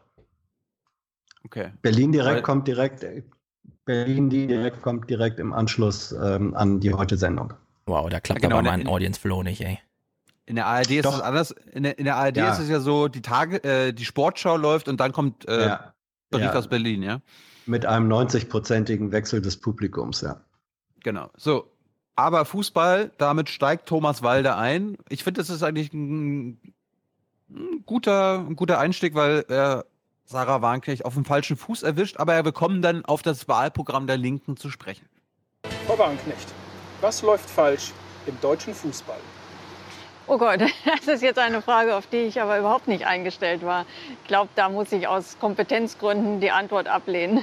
Okay. 1.45 1.73
Berlin 1.83 2.13
direkt 2.13 2.37
Weil- 2.37 2.43
kommt 2.43 2.69
direkt, 2.69 3.05
Berlin 3.85 4.31
direkt 4.31 4.83
kommt 4.83 5.11
direkt 5.11 5.39
im 5.41 5.53
Anschluss 5.53 6.13
ähm, 6.13 6.55
an 6.55 6.81
die 6.81 6.95
heute 6.95 7.17
Sendung. 7.17 7.55
Wow, 7.87 8.09
da 8.09 8.21
klappt 8.21 8.41
Ja, 8.43 8.49
genau, 8.49 8.59
aber 8.61 8.73
in- 8.75 8.85
mein 8.85 8.87
Audience 8.87 9.19
Flow 9.21 9.43
nicht, 9.43 9.63
ey. 9.63 9.79
In 10.47 10.57
der 10.57 10.67
ARD 10.67 10.91
ist 10.99 11.05
Doch. 11.07 11.15
es 11.15 11.21
anders. 11.21 11.51
In 11.73 11.85
der, 11.85 11.99
in 11.99 12.05
der 12.05 12.17
ARD 12.17 12.37
Ja. 12.37 12.53
ist 12.53 12.59
es 12.59 12.69
ja 12.69 12.81
so, 12.81 13.09
die 13.09 13.23
Tage, 13.23 13.63
äh, 13.65 13.93
die 13.93 14.05
Sportschau 14.05 14.57
läuft 14.57 14.89
und 14.89 14.99
dann 15.01 15.13
kommt 15.13 15.49
äh, 15.49 15.67
Ja. 15.67 15.95
Bericht 16.31 16.53
Ja. 16.53 16.59
aus 16.59 16.69
Berlin, 16.69 17.03
ja. 17.03 17.21
Mit 17.67 17.87
einem 17.87 18.09
90-prozentigen 18.09 19.11
Wechsel 19.13 19.41
des 19.43 19.57
Publikums, 19.57 20.21
ja. 20.23 20.41
Genau. 21.03 21.31
So. 21.37 21.71
Aber 22.17 22.45
Fußball, 22.45 23.11
damit 23.19 23.49
steigt 23.49 23.87
Thomas 23.87 24.23
Walde 24.23 24.57
ein. 24.57 24.99
Ich 25.09 25.25
finde, 25.25 25.41
das 25.41 25.51
ist 25.51 25.63
eigentlich 25.63 25.93
ein, 25.93 26.61
ein, 27.51 27.83
guter, 27.87 28.39
ein 28.39 28.57
guter 28.57 28.79
Einstieg, 28.79 29.15
weil 29.15 29.45
er 29.49 29.85
Sarah 30.31 30.63
Warnknecht 30.63 31.05
auf 31.05 31.15
dem 31.15 31.25
falschen 31.25 31.57
Fuß 31.57 31.83
erwischt, 31.83 32.19
aber 32.19 32.45
wir 32.45 32.53
kommen 32.53 32.83
dann 32.83 33.05
auf 33.05 33.23
das 33.23 33.49
Wahlprogramm 33.49 34.07
der 34.07 34.17
Linken 34.17 34.57
zu 34.57 34.71
sprechen. 34.71 35.09
Frau 35.87 35.99
Wagenknecht, 35.99 36.55
was 37.01 37.23
läuft 37.23 37.51
falsch 37.51 37.93
im 38.27 38.41
deutschen 38.41 38.75
Fußball? 38.75 39.19
Oh 40.29 40.39
Gott, 40.39 40.61
das 40.85 41.09
ist 41.09 41.23
jetzt 41.23 41.41
eine 41.41 41.61
Frage, 41.63 41.97
auf 41.97 42.07
die 42.07 42.19
ich 42.19 42.41
aber 42.41 42.59
überhaupt 42.61 42.87
nicht 42.87 43.05
eingestellt 43.05 43.65
war. 43.65 43.85
Ich 44.23 44.29
glaube, 44.29 44.51
da 44.55 44.69
muss 44.69 44.93
ich 44.93 45.09
aus 45.09 45.37
Kompetenzgründen 45.41 46.41
die 46.41 46.53
Antwort 46.53 46.87
ablehnen. 46.87 47.43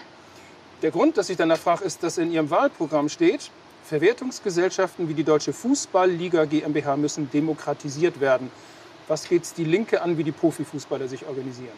Der 0.81 0.91
Grund, 0.91 1.17
dass 1.17 1.29
ich 1.29 1.35
danach 1.35 1.57
frage, 1.57 1.83
ist, 1.83 2.03
dass 2.03 2.17
in 2.17 2.31
Ihrem 2.31 2.49
Wahlprogramm 2.49 3.09
steht, 3.09 3.51
Verwertungsgesellschaften 3.87 5.07
wie 5.07 5.13
die 5.13 5.23
Deutsche 5.23 5.53
Fußballliga 5.53 6.43
GmbH 6.43 6.97
müssen 6.97 7.31
demokratisiert 7.31 8.19
werden. 8.19 8.51
Was 9.07 9.29
geht's 9.29 9.53
die 9.53 9.63
Linke 9.63 10.01
an, 10.01 10.17
wie 10.17 10.25
die 10.25 10.33
Profifußballer 10.33 11.07
sich 11.07 11.25
organisieren? 11.25 11.71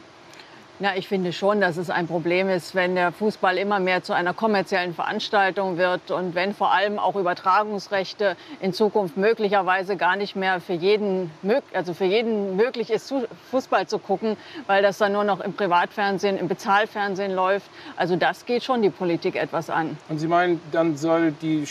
Na, 0.81 0.95
ich 0.95 1.07
finde 1.07 1.33
schon, 1.33 1.61
dass 1.61 1.77
es 1.77 1.89
ein 1.89 2.07
Problem 2.07 2.49
ist, 2.49 2.73
wenn 2.73 2.95
der 2.95 3.11
Fußball 3.11 3.57
immer 3.57 3.79
mehr 3.79 4.01
zu 4.01 4.13
einer 4.13 4.33
kommerziellen 4.33 4.95
Veranstaltung 4.95 5.77
wird 5.77 6.09
und 6.09 6.35
wenn 6.35 6.55
vor 6.55 6.71
allem 6.71 6.97
auch 6.97 7.15
Übertragungsrechte 7.15 8.37
in 8.61 8.73
Zukunft 8.73 9.17
möglicherweise 9.17 9.97
gar 9.97 10.15
nicht 10.15 10.37
mehr 10.37 10.61
für 10.61 10.73
jeden, 10.73 11.29
also 11.73 11.93
für 11.93 12.05
jeden 12.05 12.55
möglich 12.55 12.89
ist, 12.89 13.13
Fußball 13.51 13.87
zu 13.87 13.99
gucken, 13.99 14.37
weil 14.67 14.81
das 14.81 14.97
dann 14.97 15.11
nur 15.11 15.25
noch 15.25 15.41
im 15.41 15.53
Privatfernsehen, 15.53 16.37
im 16.37 16.47
Bezahlfernsehen 16.47 17.35
läuft. 17.35 17.69
Also 17.97 18.15
das 18.15 18.45
geht 18.45 18.63
schon 18.63 18.81
die 18.81 18.89
Politik 18.89 19.35
etwas 19.35 19.69
an. 19.69 19.97
Und 20.07 20.17
Sie 20.19 20.27
meinen, 20.27 20.61
dann 20.71 20.95
soll 20.95 21.33
die 21.33 21.67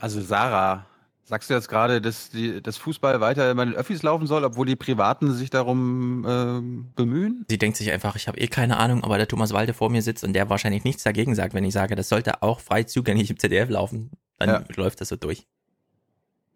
Also 0.00 0.20
Sarah, 0.20 0.86
sagst 1.24 1.50
du 1.50 1.54
jetzt 1.54 1.68
gerade, 1.68 2.00
dass 2.00 2.30
die, 2.30 2.62
das 2.62 2.76
Fußball 2.76 3.20
weiter 3.20 3.54
bei 3.54 3.64
den 3.64 3.74
Öffis 3.74 4.02
laufen 4.02 4.26
soll, 4.26 4.44
obwohl 4.44 4.66
die 4.66 4.76
Privaten 4.76 5.32
sich 5.32 5.50
darum 5.50 6.24
ähm, 6.28 6.92
bemühen? 6.94 7.44
Sie 7.48 7.58
denkt 7.58 7.76
sich 7.76 7.90
einfach, 7.92 8.16
ich 8.16 8.28
habe 8.28 8.38
eh 8.38 8.46
keine 8.48 8.76
Ahnung, 8.78 9.04
aber 9.04 9.16
der 9.18 9.28
Thomas 9.28 9.52
Walde 9.52 9.74
vor 9.74 9.90
mir 9.90 10.02
sitzt 10.02 10.24
und 10.24 10.32
der 10.32 10.48
wahrscheinlich 10.48 10.84
nichts 10.84 11.02
dagegen 11.02 11.34
sagt, 11.34 11.54
wenn 11.54 11.64
ich 11.64 11.74
sage, 11.74 11.96
das 11.96 12.08
sollte 12.08 12.42
auch 12.42 12.60
frei 12.60 12.84
zugänglich 12.84 13.30
im 13.30 13.38
ZDF 13.38 13.68
laufen. 13.68 14.10
Dann 14.38 14.48
Ja. 14.48 14.64
läuft 14.76 15.00
das 15.00 15.08
so 15.08 15.16
durch. 15.16 15.46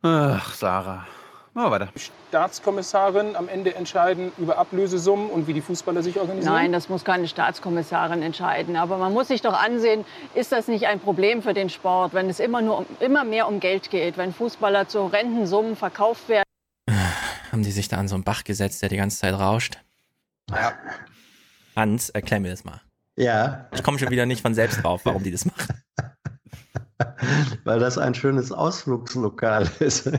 Ach, 0.03 0.55
Sarah. 0.55 1.07
Machen 1.55 1.67
wir 1.67 1.71
weiter. 1.73 1.89
Staatskommissarin 2.29 3.37
am 3.37 3.47
Ende 3.47 3.75
entscheiden 3.75 4.33
über 4.39 4.57
Ablösesummen 4.57 5.29
und 5.29 5.47
wie 5.47 5.53
die 5.53 5.61
Fußballer 5.61 6.03
sich 6.03 6.19
organisieren? 6.19 6.55
Nein, 6.55 6.73
das 6.73 6.89
muss 6.89 7.05
keine 7.05 7.29
Staatskommissarin 7.29 8.23
entscheiden. 8.23 8.77
Aber 8.77 8.97
man 8.97 9.13
muss 9.13 9.29
sich 9.29 9.43
doch 9.43 9.53
ansehen, 9.53 10.07
ist 10.35 10.51
das 10.51 10.67
nicht 10.67 10.87
ein 10.87 10.99
Problem 10.99 11.43
für 11.43 11.53
den 11.53 11.69
Sport, 11.69 12.15
wenn 12.15 12.31
es 12.31 12.41
immer, 12.41 12.63
nur 12.63 12.79
um, 12.79 12.87
immer 13.01 13.25
mehr 13.25 13.49
um 13.49 13.61
Geld 13.61 13.91
geht, 13.91 14.17
wenn 14.17 14.33
Fußballer 14.33 14.89
zu 14.89 15.07
Rentensummen 15.07 15.77
verkauft 15.77 16.31
werden? 16.31 16.45
Haben 17.53 17.63
die 17.63 17.71
sich 17.71 17.89
da 17.89 17.99
an 17.99 18.09
so 18.09 18.15
einen 18.15 18.25
Bach 18.25 18.45
gesetzt, 18.45 18.81
der 18.81 18.89
die 18.89 18.97
ganze 18.97 19.19
Zeit 19.19 19.35
rauscht? 19.35 19.79
Ja. 20.51 20.73
Hans, 21.77 22.09
erklär 22.09 22.41
mir 22.41 22.51
das 22.51 22.65
mal. 22.65 22.81
Ja, 23.17 23.67
Ich 23.73 23.83
komme 23.83 23.99
schon 23.99 24.09
wieder 24.09 24.25
nicht 24.25 24.41
von 24.41 24.55
selbst 24.55 24.83
drauf, 24.83 25.03
warum 25.05 25.23
die 25.23 25.31
das 25.31 25.45
machen. 25.45 25.83
weil 27.65 27.81
das 27.81 27.99
ein 27.99 28.15
schönes 28.15 28.53
Ausflugslokal 28.53 29.69
ist. 29.81 30.11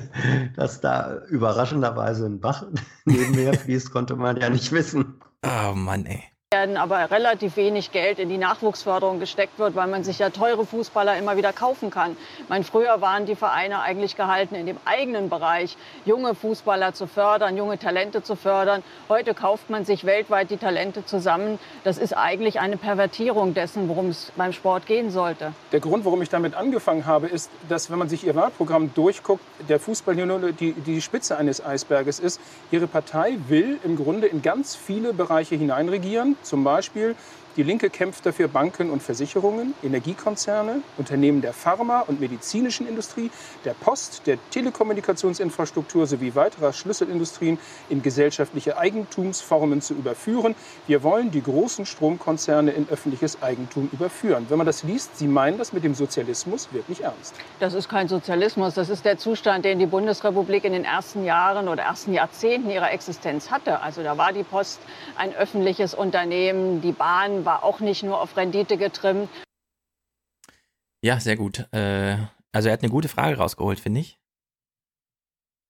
Dass 0.56 0.82
da 0.82 1.20
überraschenderweise 1.30 2.26
ein 2.26 2.40
Bach 2.40 2.66
nebenher 3.06 3.54
fließt, 3.54 3.92
konnte 3.92 4.16
man 4.16 4.38
ja 4.38 4.50
nicht 4.50 4.72
wissen. 4.72 5.22
Oh 5.44 5.74
Mann, 5.74 6.06
ey. 6.06 6.24
Werden 6.54 6.78
aber 6.78 7.10
relativ 7.10 7.58
wenig 7.58 7.92
Geld 7.92 8.20
in 8.20 8.30
die 8.30 8.38
Nachwuchsförderung 8.38 9.20
gesteckt 9.20 9.58
wird, 9.58 9.74
weil 9.76 9.88
man 9.88 10.04
sich 10.04 10.20
ja 10.20 10.30
teure 10.30 10.68
Fußballer 10.68 11.18
immer 11.18 11.36
wieder 11.36 11.52
kaufen 11.52 11.90
kann. 11.90 12.16
Ich 12.44 12.50
meine, 12.50 12.64
früher 12.64 13.02
waren 13.02 13.26
die 13.26 13.34
Vereine 13.34 13.82
eigentlich 13.82 14.16
gehalten, 14.16 14.54
in 14.54 14.68
dem 14.68 14.78
eigenen 14.86 15.30
Bereich 15.30 15.76
junge 16.06 16.36
Fußballer 16.36 16.94
zu 16.94 17.08
fördern, 17.08 17.58
junge 17.58 17.80
Talente 17.80 18.22
zu 18.22 18.36
fördern. 18.36 18.84
Heute 19.10 19.34
kauft 19.34 19.72
man 19.72 19.84
sich 19.84 20.06
weltweit 20.06 20.52
die 20.52 20.58
Talente 20.58 21.04
zusammen. 21.04 21.58
Das 21.84 21.98
ist 21.98 22.16
eigentlich 22.16 22.60
eine 22.60 22.78
Pervertierung 22.78 23.56
dessen, 23.56 23.90
worum 23.90 24.10
es 24.10 24.32
beim 24.36 24.54
Sport 24.54 24.86
gehen 24.86 25.10
sollte. 25.10 25.54
Der 25.72 25.80
Grund, 25.80 26.06
warum 26.06 26.22
ich 26.22 26.30
damit 26.30 26.54
angefangen 26.54 27.08
habe, 27.08 27.26
ist, 27.26 27.50
dass 27.68 27.90
wenn 27.90 27.98
man 27.98 28.10
sich 28.10 28.28
Ihr 28.28 28.36
Wahlprogramm 28.36 28.94
durchguckt, 28.94 29.44
der 29.68 29.80
Fußball 29.80 30.14
nur 30.14 30.52
die, 30.52 30.74
die 30.74 31.02
Spitze 31.02 31.36
eines 31.36 31.66
Eisberges 31.66 32.20
ist. 32.20 32.40
Ihre 32.70 32.86
Partei 32.86 33.38
will 33.48 33.80
im 33.84 33.96
Grunde 33.96 34.28
in 34.28 34.44
ganz 34.44 34.76
viele 34.76 35.14
Bereiche 35.14 35.56
hineinregieren. 35.56 36.38
Zum 36.44 36.64
Beispiel 36.64 37.16
Die 37.56 37.62
Linke 37.62 37.92
kämpft 37.92 38.26
dafür 38.26 38.48
Banken 38.48 38.90
und 38.90 39.04
Versicherungen, 39.04 39.76
Energiekonzerne, 39.84 40.82
Unternehmen 40.98 41.42
der 41.42 41.54
Pharma- 41.54 42.00
und 42.00 42.20
medizinischen 42.20 42.88
Industrie, 42.88 43.30
der 43.64 43.76
Post, 43.76 44.24
der 44.26 44.40
Telekommunikationsinfrastruktur 44.50 46.08
sowie 46.08 46.34
weiterer 46.34 46.74
Schlüsselindustrien 46.74 47.60
in 47.90 48.02
gesellschaftliche 48.02 48.80
Eigentumsformen 48.80 49.82
zu 49.82 49.94
überführen. 49.94 50.56
Wir 50.88 51.04
wollen 51.04 51.30
die 51.30 51.44
großen 51.44 51.86
Stromkonzerne 51.86 52.72
in 52.72 52.90
öffentliches 52.90 53.44
Eigentum 53.44 53.88
überführen. 53.94 54.48
Wenn 54.50 54.58
man 54.58 54.66
das 54.66 54.82
liest, 54.82 55.20
Sie 55.20 55.28
meinen 55.28 55.60
das 55.60 55.74
mit 55.74 55.84
dem 55.84 55.94
Sozialismus 55.94 56.70
wirklich 56.72 57.04
ernst. 57.04 57.36
Das 57.60 57.76
ist 57.76 57.88
kein 57.88 58.08
Sozialismus. 58.08 58.74
Das 58.74 58.90
ist 58.90 59.06
der 59.06 59.20
Zustand, 59.20 59.64
den 59.64 59.78
die 59.78 59.86
Bundesrepublik 59.86 60.64
in 60.64 60.74
den 60.74 60.86
ersten 60.86 61.24
Jahren 61.24 61.68
oder 61.68 61.84
ersten 61.84 62.16
Jahrzehnten 62.16 62.72
ihrer 62.72 62.92
Existenz 62.92 63.52
hatte. 63.52 63.82
Also 63.82 64.02
da 64.02 64.18
war 64.18 64.34
die 64.34 64.44
Post 64.44 64.80
ein 65.16 65.36
öffentliches 65.36 65.94
Unternehmen, 65.94 66.82
die 66.82 66.94
Bahn 66.94 67.43
war 67.46 67.64
auch 67.64 67.80
nicht 67.80 68.04
nur 68.04 68.20
auf 68.20 68.38
Rendite 68.38 68.78
getrimmt. 68.78 69.30
Ja, 71.04 71.20
sehr 71.20 71.36
gut. 71.36 71.68
Äh, 71.74 72.18
also 72.52 72.70
er 72.70 72.74
hat 72.74 72.82
eine 72.82 72.92
gute 72.92 73.10
Frage 73.10 73.38
rausgeholt, 73.38 73.80
finde 73.80 74.00
ich. 74.02 74.20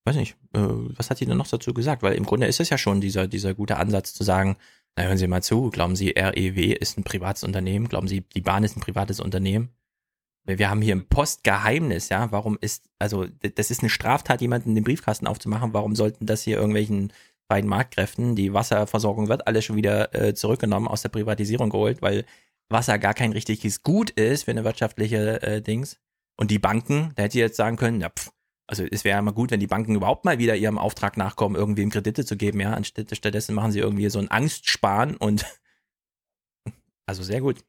Weiß 0.06 0.16
nicht, 0.16 0.36
äh, 0.54 0.60
was 0.60 1.10
hat 1.10 1.18
sie 1.18 1.26
denn 1.26 1.38
noch 1.38 1.48
dazu 1.48 1.74
gesagt? 1.74 2.04
Weil 2.04 2.16
im 2.16 2.26
Grunde 2.26 2.48
ist 2.48 2.60
es 2.60 2.70
ja 2.70 2.78
schon 2.78 3.02
dieser, 3.02 3.28
dieser 3.28 3.54
gute 3.54 3.78
Ansatz 3.78 4.14
zu 4.14 4.24
sagen, 4.24 4.58
na 4.96 5.04
hören 5.04 5.18
Sie 5.18 5.28
mal 5.28 5.42
zu, 5.42 5.70
glauben 5.70 5.96
Sie, 5.96 6.10
REW 6.16 6.74
ist 6.74 6.98
ein 6.98 7.04
privates 7.04 7.44
Unternehmen? 7.44 7.88
Glauben 7.88 8.08
Sie, 8.08 8.22
die 8.22 8.42
Bahn 8.42 8.64
ist 8.64 8.78
ein 8.78 8.82
privates 8.82 9.20
Unternehmen? 9.20 9.70
Wir 10.46 10.70
haben 10.70 10.82
hier 10.82 10.94
ein 10.94 11.08
Postgeheimnis, 11.08 12.10
ja. 12.10 12.32
Warum 12.32 12.58
ist, 12.60 12.90
also 13.00 13.26
das 13.26 13.72
ist 13.72 13.80
eine 13.80 13.90
Straftat, 13.90 14.42
jemanden 14.42 14.76
den 14.76 14.84
Briefkasten 14.84 15.26
aufzumachen. 15.26 15.74
Warum 15.74 15.96
sollten 15.96 16.26
das 16.26 16.44
hier 16.44 16.58
irgendwelchen 16.58 17.14
beiden 17.54 17.70
Marktkräften, 17.70 18.36
die 18.36 18.52
Wasserversorgung 18.52 19.30
wird 19.30 19.46
alles 19.46 19.64
schon 19.64 19.76
wieder 19.76 20.16
äh, 20.16 20.34
zurückgenommen, 20.34 20.88
aus 20.88 21.04
der 21.04 21.10
Privatisierung 21.10 21.70
geholt, 21.70 22.02
weil 22.02 22.26
Wasser 22.68 22.98
gar 22.98 23.14
kein 23.14 23.32
richtiges 23.32 23.84
Gut 23.84 24.10
ist 24.10 24.46
für 24.46 24.52
eine 24.52 24.64
wirtschaftliche 24.64 25.40
äh, 25.44 25.62
Dings. 25.62 26.00
Und 26.36 26.50
die 26.50 26.58
Banken, 26.58 27.12
da 27.16 27.22
hätte 27.22 27.38
ich 27.38 27.42
jetzt 27.42 27.58
sagen 27.58 27.78
können, 27.78 28.02
ja, 28.02 28.10
pff, 28.10 28.32
also 28.66 28.84
es 28.90 29.04
wäre 29.04 29.18
ja 29.18 29.22
mal 29.22 29.36
gut, 29.36 29.52
wenn 29.52 29.60
die 29.60 29.68
Banken 29.68 29.94
überhaupt 29.94 30.26
mal 30.26 30.40
wieder 30.40 30.56
ihrem 30.56 30.80
Auftrag 30.80 31.16
nachkommen, 31.16 31.56
irgendwem 31.56 31.92
Kredite 31.92 32.26
zu 32.26 32.38
geben, 32.38 32.60
ja. 32.60 32.74
Anstatt, 32.74 33.16
stattdessen 33.16 33.54
machen 33.54 33.72
sie 33.72 33.80
irgendwie 33.82 34.10
so 34.10 34.18
ein 34.18 34.32
Angstsparen 34.32 35.16
und 35.16 35.46
also 37.06 37.22
sehr 37.22 37.42
gut. 37.42 37.64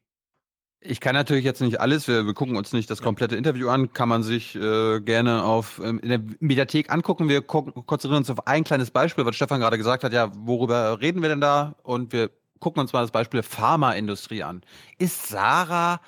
Ich 0.87 0.99
kann 0.99 1.15
natürlich 1.15 1.43
jetzt 1.43 1.61
nicht 1.61 1.79
alles, 1.79 2.07
wir, 2.07 2.25
wir 2.25 2.33
gucken 2.33 2.55
uns 2.55 2.71
nicht 2.71 2.89
das 2.89 3.01
komplette 3.01 3.35
Interview 3.35 3.69
an, 3.69 3.91
kann 3.93 4.07
man 4.07 4.23
sich 4.23 4.55
äh, 4.55 4.99
gerne 5.01 5.43
auf 5.43 5.81
ähm, 5.83 5.99
in 5.99 6.09
der 6.09 6.21
Mediathek 6.39 6.91
angucken. 6.91 7.27
Wir 7.27 7.41
konzentrieren 7.41 8.17
uns 8.17 8.29
auf 8.29 8.47
ein 8.47 8.63
kleines 8.63 8.91
Beispiel, 8.91 9.25
was 9.25 9.35
Stefan 9.35 9.59
gerade 9.59 9.77
gesagt 9.77 10.03
hat, 10.03 10.13
ja, 10.13 10.31
worüber 10.35 10.99
reden 11.01 11.21
wir 11.21 11.29
denn 11.29 11.41
da? 11.41 11.75
Und 11.83 12.13
wir 12.13 12.29
gucken 12.59 12.81
uns 12.81 12.93
mal 12.93 13.01
das 13.01 13.11
Beispiel 13.11 13.43
Pharmaindustrie 13.43 14.43
an. 14.43 14.61
Ist 14.97 15.27
Sarah 15.27 15.99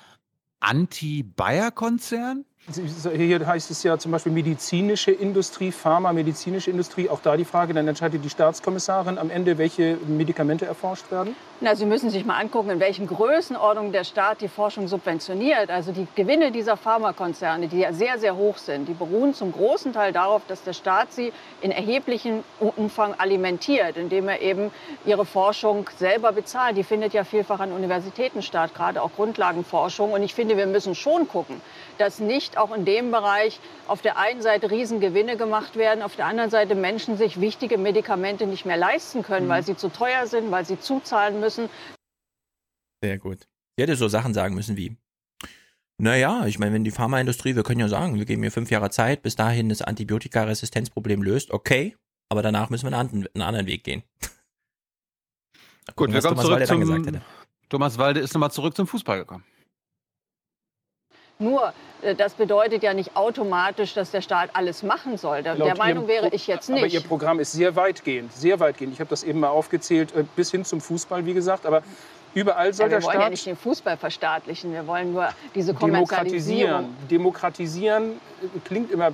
Anti-Bayer-Konzern? 0.60 2.44
Hier 2.70 3.46
heißt 3.46 3.70
es 3.70 3.82
ja 3.82 3.96
zum 3.96 4.12
Beispiel 4.12 4.30
medizinische 4.30 5.10
Industrie, 5.10 5.72
Pharma, 5.72 6.12
medizinische 6.12 6.70
Industrie. 6.70 7.08
Auch 7.08 7.20
da 7.20 7.34
die 7.34 7.46
Frage, 7.46 7.72
dann 7.72 7.88
entscheidet 7.88 8.22
die 8.22 8.28
Staatskommissarin 8.28 9.16
am 9.16 9.30
Ende, 9.30 9.56
welche 9.56 9.96
Medikamente 10.06 10.66
erforscht 10.66 11.10
werden? 11.10 11.34
Na, 11.60 11.74
Sie 11.74 11.86
müssen 11.86 12.10
sich 12.10 12.26
mal 12.26 12.36
angucken, 12.36 12.68
in 12.68 12.78
welchen 12.78 13.06
Größenordnungen 13.06 13.92
der 13.92 14.04
Staat 14.04 14.42
die 14.42 14.48
Forschung 14.48 14.86
subventioniert. 14.86 15.70
Also 15.70 15.92
die 15.92 16.06
Gewinne 16.14 16.52
dieser 16.52 16.76
Pharmakonzerne, 16.76 17.68
die 17.68 17.78
ja 17.78 17.94
sehr, 17.94 18.18
sehr 18.18 18.36
hoch 18.36 18.58
sind, 18.58 18.86
die 18.86 18.92
beruhen 18.92 19.32
zum 19.32 19.50
großen 19.50 19.94
Teil 19.94 20.12
darauf, 20.12 20.42
dass 20.46 20.62
der 20.62 20.74
Staat 20.74 21.12
sie 21.14 21.32
in 21.62 21.70
erheblichem 21.70 22.44
Umfang 22.76 23.14
alimentiert, 23.16 23.96
indem 23.96 24.28
er 24.28 24.42
eben 24.42 24.70
ihre 25.06 25.24
Forschung 25.24 25.88
selber 25.96 26.32
bezahlt. 26.32 26.76
Die 26.76 26.84
findet 26.84 27.14
ja 27.14 27.24
vielfach 27.24 27.60
an 27.60 27.72
Universitäten 27.72 28.42
statt, 28.42 28.74
gerade 28.74 29.00
auch 29.00 29.12
Grundlagenforschung. 29.16 30.12
Und 30.12 30.22
ich 30.22 30.34
finde, 30.34 30.58
wir 30.58 30.66
müssen 30.66 30.94
schon 30.94 31.26
gucken, 31.28 31.62
dass 31.96 32.20
nicht 32.20 32.57
auch 32.58 32.74
in 32.74 32.84
dem 32.84 33.10
Bereich 33.10 33.60
auf 33.86 34.02
der 34.02 34.18
einen 34.18 34.42
Seite 34.42 34.70
Riesengewinne 34.70 35.36
gemacht 35.36 35.76
werden, 35.76 36.02
auf 36.02 36.16
der 36.16 36.26
anderen 36.26 36.50
Seite 36.50 36.74
Menschen 36.74 37.16
sich 37.16 37.40
wichtige 37.40 37.78
Medikamente 37.78 38.46
nicht 38.46 38.66
mehr 38.66 38.76
leisten 38.76 39.22
können, 39.22 39.46
mhm. 39.46 39.50
weil 39.50 39.62
sie 39.62 39.76
zu 39.76 39.88
teuer 39.88 40.26
sind, 40.26 40.50
weil 40.50 40.64
sie 40.64 40.78
zuzahlen 40.78 41.40
müssen. 41.40 41.68
Sehr 43.02 43.18
gut. 43.18 43.46
Ich 43.76 43.82
hätte 43.82 43.96
so 43.96 44.08
Sachen 44.08 44.34
sagen 44.34 44.54
müssen 44.54 44.76
wie, 44.76 44.96
naja, 46.00 46.46
ich 46.46 46.58
meine, 46.58 46.72
wenn 46.74 46.84
die 46.84 46.90
Pharmaindustrie, 46.90 47.56
wir 47.56 47.62
können 47.62 47.80
ja 47.80 47.88
sagen, 47.88 48.14
wir 48.14 48.24
geben 48.24 48.42
ihr 48.44 48.52
fünf 48.52 48.70
Jahre 48.70 48.90
Zeit, 48.90 49.22
bis 49.22 49.34
dahin 49.34 49.68
das 49.68 49.82
Antibiotikaresistenzproblem 49.82 51.22
löst, 51.22 51.50
okay, 51.50 51.96
aber 52.28 52.42
danach 52.42 52.70
müssen 52.70 52.88
wir 52.88 52.96
einen 52.96 53.08
anderen, 53.08 53.28
einen 53.34 53.42
anderen 53.42 53.66
Weg 53.66 53.84
gehen. 53.84 54.02
Gut, 55.96 56.12
wir 56.12 56.20
kommen 56.20 56.36
Thomas 56.36 56.44
zurück 56.44 56.88
Walde 56.90 57.12
zum, 57.12 57.20
Thomas 57.68 57.98
Walde 57.98 58.20
ist 58.20 58.34
nochmal 58.34 58.50
zurück 58.50 58.76
zum 58.76 58.86
Fußball 58.86 59.18
gekommen. 59.18 59.44
Nur, 61.38 61.72
äh, 62.02 62.14
das 62.14 62.34
bedeutet 62.34 62.82
ja 62.82 62.94
nicht 62.94 63.16
automatisch, 63.16 63.94
dass 63.94 64.10
der 64.10 64.22
Staat 64.22 64.50
alles 64.54 64.82
machen 64.82 65.16
soll. 65.16 65.42
Der, 65.42 65.54
der 65.54 65.76
Meinung 65.76 66.08
wäre 66.08 66.28
ich 66.30 66.46
jetzt 66.46 66.68
nicht. 66.68 66.78
Aber 66.82 66.92
Ihr 66.92 67.00
Programm 67.00 67.38
ist 67.38 67.52
sehr 67.52 67.76
weitgehend, 67.76 68.32
sehr 68.32 68.58
weitgehend. 68.58 68.94
Ich 68.94 69.00
habe 69.00 69.10
das 69.10 69.22
eben 69.22 69.40
mal 69.40 69.48
aufgezählt, 69.48 70.14
äh, 70.14 70.24
bis 70.34 70.50
hin 70.50 70.64
zum 70.64 70.80
Fußball, 70.80 71.24
wie 71.26 71.34
gesagt. 71.34 71.64
Aber 71.64 71.82
überall 72.34 72.72
soll 72.72 72.86
ja, 72.86 72.90
der 72.90 73.00
Staat... 73.00 73.12
Wir 73.12 73.18
wollen 73.18 73.26
ja 73.26 73.30
nicht 73.30 73.46
den 73.46 73.56
Fußball 73.56 73.96
verstaatlichen, 73.96 74.72
wir 74.72 74.86
wollen 74.86 75.12
nur 75.12 75.28
diese 75.54 75.74
Kommerzialisierung. 75.74 76.86
Demokratisieren. 77.08 77.08
Demokratisieren 77.08 78.10
äh, 78.12 78.58
klingt 78.64 78.90
immer 78.90 79.12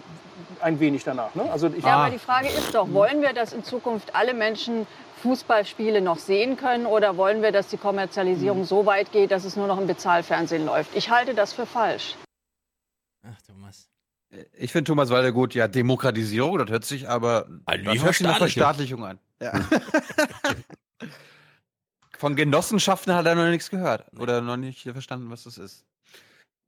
ein 0.61 0.81
wenig 0.81 1.05
danach. 1.05 1.35
Ne? 1.35 1.51
Also 1.53 1.69
ich 1.69 1.85
ja, 1.85 1.97
aber 1.97 2.11
die 2.11 2.19
Frage 2.19 2.49
ist 2.49 2.75
doch, 2.75 2.91
wollen 2.91 3.21
wir, 3.21 3.35
dass 3.35 3.53
in 3.53 3.65
Zukunft 3.65 4.15
alle 4.15 4.33
Menschen 4.33 4.87
Fußballspiele 5.25 6.03
noch 6.03 6.19
sehen 6.19 6.59
können 6.59 6.85
oder 6.85 7.17
wollen 7.17 7.41
wir, 7.41 7.51
dass 7.51 7.69
die 7.69 7.79
Kommerzialisierung 7.79 8.59
mhm. 8.59 8.65
so 8.65 8.85
weit 8.85 9.11
geht, 9.11 9.31
dass 9.31 9.45
es 9.45 9.57
nur 9.57 9.67
noch 9.67 9.81
im 9.81 9.87
Bezahlfernsehen 9.87 10.67
läuft? 10.67 10.95
Ich 10.95 11.09
halte 11.09 11.35
das 11.35 11.55
für 11.55 11.65
falsch. 11.65 12.17
Ach, 13.27 13.41
Thomas. 13.47 13.89
Ich 14.53 14.71
finde 14.71 14.89
Thomas 14.89 15.09
Walder 15.09 15.33
gut. 15.33 15.55
Ja, 15.55 15.67
Demokratisierung, 15.67 16.59
das 16.59 16.69
hört 16.69 16.85
sich 16.85 17.09
aber 17.09 17.49
das 17.65 18.03
hört 18.03 18.15
sich 18.15 18.27
nach 18.27 18.37
Verstaatlichung 18.37 19.03
an. 19.03 19.19
Ja. 19.41 19.53
Von 22.19 22.37
Genossenschaften 22.37 23.15
hat 23.15 23.25
er 23.25 23.35
noch 23.35 23.49
nichts 23.49 23.71
gehört 23.71 24.05
oder 24.19 24.43
noch 24.43 24.59
nicht 24.59 24.83
verstanden, 24.83 25.31
was 25.31 25.45
das 25.45 25.57
ist. 25.57 25.87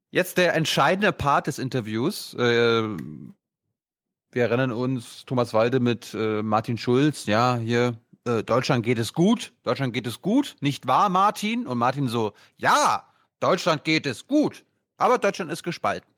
Jetzt 0.09 0.39
der 0.39 0.55
entscheidende 0.55 1.11
Part 1.11 1.45
des 1.45 1.59
Interviews. 1.59 2.33
Äh, 2.33 2.87
wir 4.31 4.43
erinnern 4.43 4.71
uns, 4.71 5.25
Thomas 5.25 5.53
Walde 5.53 5.79
mit 5.79 6.15
äh, 6.15 6.41
Martin 6.41 6.79
Schulz, 6.79 7.27
ja, 7.27 7.57
hier 7.57 7.99
äh, 8.27 8.43
Deutschland 8.43 8.85
geht 8.85 8.99
es 8.99 9.13
gut, 9.13 9.53
Deutschland 9.63 9.93
geht 9.93 10.07
es 10.07 10.21
gut, 10.21 10.55
nicht 10.61 10.87
wahr, 10.87 11.09
Martin? 11.09 11.65
Und 11.65 11.77
Martin 11.77 12.07
so, 12.07 12.33
ja, 12.57 13.03
Deutschland 13.39 13.83
geht 13.83 14.05
es 14.05 14.27
gut, 14.27 14.63
aber 14.97 15.17
Deutschland 15.17 15.51
ist 15.51 15.63
gespalten. 15.63 16.09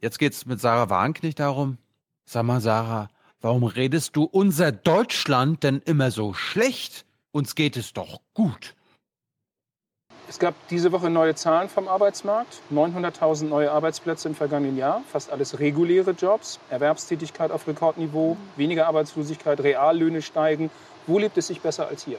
Jetzt 0.00 0.18
geht 0.18 0.34
es 0.34 0.46
mit 0.46 0.60
Sarah 0.60 0.90
Warnknecht 0.90 1.40
darum. 1.40 1.78
Sag 2.26 2.44
mal, 2.44 2.60
Sarah, 2.60 3.08
warum 3.40 3.64
redest 3.64 4.14
du 4.14 4.24
unser 4.24 4.70
Deutschland 4.70 5.62
denn 5.62 5.80
immer 5.84 6.10
so 6.10 6.34
schlecht? 6.34 7.06
Uns 7.32 7.54
geht 7.54 7.76
es 7.76 7.92
doch 7.92 8.20
gut. 8.34 8.75
Es 10.28 10.40
gab 10.40 10.54
diese 10.70 10.90
Woche 10.90 11.08
neue 11.08 11.36
Zahlen 11.36 11.68
vom 11.68 11.86
Arbeitsmarkt. 11.86 12.60
900.000 12.72 13.44
neue 13.44 13.70
Arbeitsplätze 13.70 14.26
im 14.26 14.34
vergangenen 14.34 14.76
Jahr. 14.76 15.02
Fast 15.08 15.30
alles 15.30 15.60
reguläre 15.60 16.10
Jobs. 16.10 16.58
Erwerbstätigkeit 16.68 17.52
auf 17.52 17.68
Rekordniveau. 17.68 18.36
Weniger 18.56 18.88
Arbeitslosigkeit. 18.88 19.60
Reallöhne 19.60 20.22
steigen. 20.22 20.70
Wo 21.06 21.20
lebt 21.20 21.38
es 21.38 21.46
sich 21.46 21.60
besser 21.60 21.86
als 21.86 22.04
hier? 22.04 22.18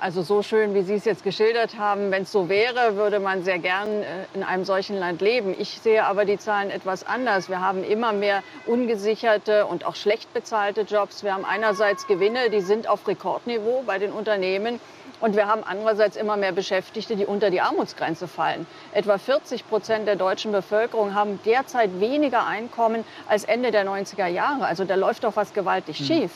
Also 0.00 0.22
so 0.22 0.42
schön, 0.42 0.74
wie 0.74 0.82
Sie 0.82 0.94
es 0.94 1.04
jetzt 1.04 1.22
geschildert 1.22 1.78
haben, 1.78 2.10
wenn 2.10 2.24
es 2.24 2.32
so 2.32 2.48
wäre, 2.48 2.96
würde 2.96 3.20
man 3.20 3.44
sehr 3.44 3.60
gern 3.60 3.88
äh, 4.02 4.26
in 4.34 4.42
einem 4.42 4.64
solchen 4.64 4.98
Land 4.98 5.20
leben. 5.20 5.54
Ich 5.56 5.80
sehe 5.80 6.04
aber 6.04 6.24
die 6.24 6.36
Zahlen 6.36 6.70
etwas 6.70 7.06
anders. 7.06 7.48
Wir 7.48 7.60
haben 7.60 7.84
immer 7.84 8.12
mehr 8.12 8.42
ungesicherte 8.66 9.66
und 9.66 9.86
auch 9.86 9.94
schlecht 9.94 10.34
bezahlte 10.34 10.80
Jobs. 10.80 11.22
Wir 11.22 11.32
haben 11.32 11.44
einerseits 11.44 12.08
Gewinne, 12.08 12.50
die 12.50 12.60
sind 12.60 12.88
auf 12.88 13.06
Rekordniveau 13.06 13.84
bei 13.86 14.00
den 14.00 14.10
Unternehmen. 14.10 14.80
Und 15.20 15.36
wir 15.36 15.46
haben 15.46 15.62
andererseits 15.64 16.16
immer 16.16 16.36
mehr 16.36 16.52
Beschäftigte, 16.52 17.16
die 17.16 17.26
unter 17.26 17.50
die 17.50 17.60
Armutsgrenze 17.60 18.28
fallen. 18.28 18.66
Etwa 18.92 19.18
40 19.18 19.68
Prozent 19.68 20.06
der 20.06 20.16
deutschen 20.16 20.52
Bevölkerung 20.52 21.14
haben 21.14 21.38
derzeit 21.44 22.00
weniger 22.00 22.46
Einkommen 22.46 23.04
als 23.28 23.44
Ende 23.44 23.70
der 23.70 23.86
90er 23.86 24.26
Jahre. 24.26 24.66
Also 24.66 24.84
da 24.84 24.94
läuft 24.96 25.24
doch 25.24 25.36
was 25.36 25.54
gewaltig 25.54 25.98
hm. 25.98 26.06
schief. 26.06 26.30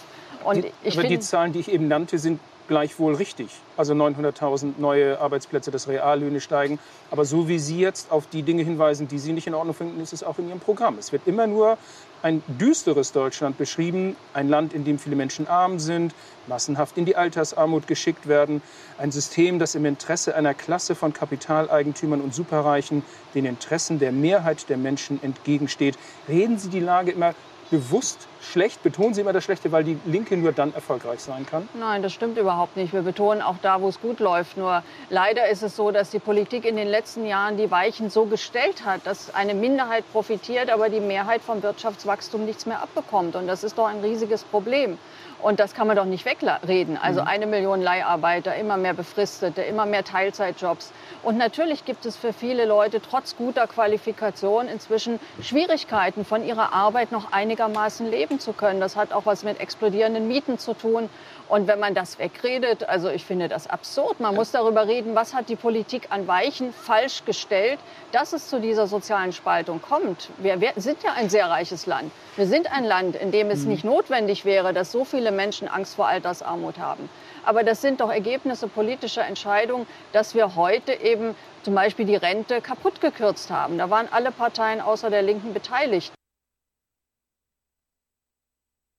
Und 0.44 0.66
ich 0.82 0.98
Aber 0.98 1.06
die 1.06 1.18
Zahlen, 1.18 1.52
die 1.52 1.60
ich 1.60 1.70
eben 1.70 1.88
nannte, 1.88 2.18
sind 2.18 2.40
gleichwohl 2.68 3.14
richtig. 3.14 3.48
Also 3.76 3.94
900.000 3.94 4.74
neue 4.78 5.20
Arbeitsplätze, 5.20 5.70
dass 5.70 5.88
Reallöhne 5.88 6.40
steigen. 6.40 6.78
Aber 7.10 7.24
so 7.24 7.48
wie 7.48 7.58
Sie 7.58 7.80
jetzt 7.80 8.12
auf 8.12 8.26
die 8.26 8.42
Dinge 8.42 8.62
hinweisen, 8.62 9.08
die 9.08 9.18
Sie 9.18 9.32
nicht 9.32 9.46
in 9.46 9.54
Ordnung 9.54 9.74
finden, 9.74 10.00
ist 10.00 10.12
es 10.12 10.22
auch 10.22 10.38
in 10.38 10.48
Ihrem 10.48 10.60
Programm. 10.60 10.98
Es 10.98 11.10
wird 11.10 11.26
immer 11.26 11.46
nur 11.46 11.78
ein 12.22 12.42
düsteres 12.46 13.12
Deutschland 13.12 13.58
beschrieben. 13.58 14.16
Ein 14.34 14.48
Land, 14.48 14.72
in 14.72 14.84
dem 14.84 14.98
viele 14.98 15.16
Menschen 15.16 15.46
arm 15.46 15.78
sind, 15.78 16.14
massenhaft 16.46 16.96
in 16.96 17.04
die 17.04 17.16
Altersarmut 17.16 17.86
geschickt 17.86 18.26
werden. 18.26 18.62
Ein 18.98 19.12
System, 19.12 19.58
das 19.58 19.74
im 19.74 19.84
Interesse 19.84 20.34
einer 20.34 20.54
Klasse 20.54 20.94
von 20.94 21.12
Kapitaleigentümern 21.12 22.20
und 22.20 22.34
Superreichen 22.34 23.02
den 23.34 23.44
Interessen 23.44 23.98
der 23.98 24.12
Mehrheit 24.12 24.68
der 24.68 24.76
Menschen 24.76 25.22
entgegensteht. 25.22 25.98
Reden 26.28 26.58
Sie 26.58 26.68
die 26.68 26.80
Lage 26.80 27.12
immer 27.12 27.34
bewusst 27.70 28.26
schlecht? 28.40 28.82
Betonen 28.82 29.14
Sie 29.14 29.20
immer 29.20 29.32
das 29.32 29.44
Schlechte, 29.44 29.72
weil 29.72 29.84
die 29.84 29.98
Linke 30.04 30.36
nur 30.36 30.52
dann 30.52 30.74
erfolgreich 30.74 31.20
sein 31.20 31.46
kann? 31.46 31.68
Nein, 31.74 32.02
das 32.02 32.12
stimmt 32.12 32.38
überhaupt 32.38 32.76
nicht. 32.76 32.92
Wir 32.92 33.02
betonen 33.02 33.42
auch 33.42 33.56
da, 33.62 33.80
wo 33.80 33.88
es 33.88 34.00
gut 34.00 34.20
läuft. 34.20 34.56
Nur 34.56 34.82
leider 35.10 35.48
ist 35.48 35.62
es 35.62 35.76
so, 35.76 35.90
dass 35.90 36.10
die 36.10 36.18
Politik 36.18 36.64
in 36.64 36.76
den 36.76 36.88
letzten 36.88 37.26
Jahren 37.26 37.56
die 37.56 37.70
Weichen 37.70 38.10
so 38.10 38.26
gestellt 38.26 38.84
hat, 38.84 39.06
dass 39.06 39.34
eine 39.34 39.54
Minderheit 39.54 40.04
profitiert, 40.12 40.70
aber 40.70 40.88
die 40.88 41.00
Mehrheit 41.00 41.42
vom 41.42 41.62
Wirtschaftswachstum 41.62 42.44
nichts 42.44 42.66
mehr 42.66 42.82
abbekommt. 42.82 43.36
Und 43.36 43.46
das 43.46 43.64
ist 43.64 43.78
doch 43.78 43.86
ein 43.86 44.00
riesiges 44.00 44.44
Problem. 44.44 44.98
Und 45.40 45.60
das 45.60 45.72
kann 45.72 45.86
man 45.86 45.96
doch 45.96 46.04
nicht 46.04 46.24
wegreden. 46.24 46.98
Also 47.00 47.20
eine 47.20 47.46
Million 47.46 47.80
Leiharbeiter, 47.80 48.56
immer 48.56 48.76
mehr 48.76 48.94
Befristete, 48.94 49.62
immer 49.62 49.86
mehr 49.86 50.02
Teilzeitjobs. 50.02 50.92
Und 51.22 51.38
natürlich 51.38 51.84
gibt 51.84 52.06
es 52.06 52.16
für 52.16 52.32
viele 52.32 52.64
Leute 52.64 53.00
trotz 53.00 53.36
guter 53.36 53.68
Qualifikation 53.68 54.66
inzwischen 54.66 55.20
Schwierigkeiten, 55.40 56.24
von 56.24 56.44
ihrer 56.44 56.72
Arbeit 56.72 57.12
noch 57.12 57.30
einigermaßen 57.30 58.10
leben 58.10 58.27
zu 58.38 58.52
können. 58.52 58.80
Das 58.80 58.94
hat 58.96 59.12
auch 59.12 59.24
was 59.26 59.42
mit 59.42 59.58
explodierenden 59.60 60.28
Mieten 60.28 60.58
zu 60.58 60.74
tun. 60.74 61.08
Und 61.48 61.66
wenn 61.66 61.80
man 61.80 61.94
das 61.94 62.18
wegredet, 62.18 62.86
also 62.86 63.08
ich 63.08 63.24
finde 63.24 63.48
das 63.48 63.66
absurd. 63.68 64.20
Man 64.20 64.34
muss 64.34 64.50
darüber 64.50 64.86
reden, 64.86 65.14
was 65.14 65.32
hat 65.32 65.48
die 65.48 65.56
Politik 65.56 66.08
an 66.10 66.28
Weichen 66.28 66.74
falsch 66.74 67.24
gestellt, 67.24 67.78
dass 68.12 68.34
es 68.34 68.48
zu 68.48 68.60
dieser 68.60 68.86
sozialen 68.86 69.32
Spaltung 69.32 69.80
kommt. 69.80 70.28
Wir, 70.36 70.60
wir 70.60 70.72
sind 70.76 71.02
ja 71.02 71.12
ein 71.12 71.30
sehr 71.30 71.48
reiches 71.48 71.86
Land. 71.86 72.12
Wir 72.36 72.46
sind 72.46 72.70
ein 72.70 72.84
Land, 72.84 73.16
in 73.16 73.30
dem 73.32 73.50
es 73.50 73.62
Mhm. 73.62 73.68
nicht 73.70 73.84
notwendig 73.84 74.44
wäre, 74.44 74.74
dass 74.74 74.92
so 74.92 75.06
viele 75.06 75.32
Menschen 75.32 75.68
Angst 75.68 75.94
vor 75.94 76.06
Altersarmut 76.06 76.78
haben. 76.78 77.08
Aber 77.46 77.64
das 77.64 77.80
sind 77.80 78.02
doch 78.02 78.10
Ergebnisse 78.12 78.68
politischer 78.68 79.24
Entscheidungen, 79.24 79.86
dass 80.12 80.34
wir 80.34 80.54
heute 80.54 80.92
eben 80.92 81.34
zum 81.62 81.74
Beispiel 81.74 82.04
die 82.04 82.16
Rente 82.16 82.60
kaputt 82.60 83.00
gekürzt 83.00 83.50
haben. 83.50 83.78
Da 83.78 83.88
waren 83.88 84.08
alle 84.10 84.32
Parteien 84.32 84.82
außer 84.82 85.08
der 85.08 85.22
Linken 85.22 85.54
beteiligt. 85.54 86.12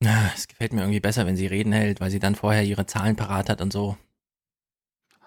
Es 0.02 0.48
gefällt 0.48 0.74
mir 0.74 0.82
irgendwie 0.82 1.02
besser, 1.02 1.26
wenn 1.26 1.36
sie 1.36 1.48
reden 1.48 1.74
hält, 1.74 2.00
weil 2.00 2.10
sie 2.10 2.20
dann 2.20 2.36
vorher 2.36 2.64
ihre 2.64 2.86
Zahlen 2.86 3.16
parat 3.16 3.50
hat 3.50 3.62
und 3.62 3.74
so. 3.74 3.98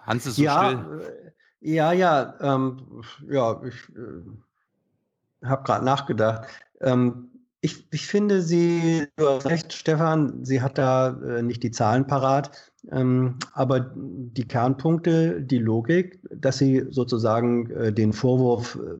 Hans 0.07 0.27
ist 0.27 0.39
ja, 0.39 0.73
äh, 0.73 1.33
ja, 1.61 1.93
ja, 1.93 2.35
ähm, 2.41 3.03
ja, 3.29 3.63
ich 3.63 3.75
äh, 3.97 5.47
habe 5.47 5.63
gerade 5.65 5.85
nachgedacht. 5.85 6.49
Ähm, 6.81 7.29
ich, 7.61 7.87
ich 7.93 8.07
finde 8.09 8.43
sie, 8.43 9.07
du 9.17 9.29
hast 9.29 9.47
recht, 9.47 9.73
Stefan, 9.73 10.45
sie 10.45 10.61
hat 10.61 10.79
da 10.79 11.11
äh, 11.11 11.43
nicht 11.43 11.63
die 11.63 11.71
Zahlen 11.71 12.09
parat, 12.09 12.73
ähm, 12.91 13.39
aber 13.53 13.93
die 13.95 14.49
Kernpunkte, 14.49 15.41
die 15.41 15.59
Logik, 15.59 16.19
dass 16.35 16.59
sie 16.59 16.85
sozusagen 16.91 17.71
äh, 17.71 17.93
den 17.93 18.13
Vorwurf, 18.13 18.77
äh, 18.77 18.99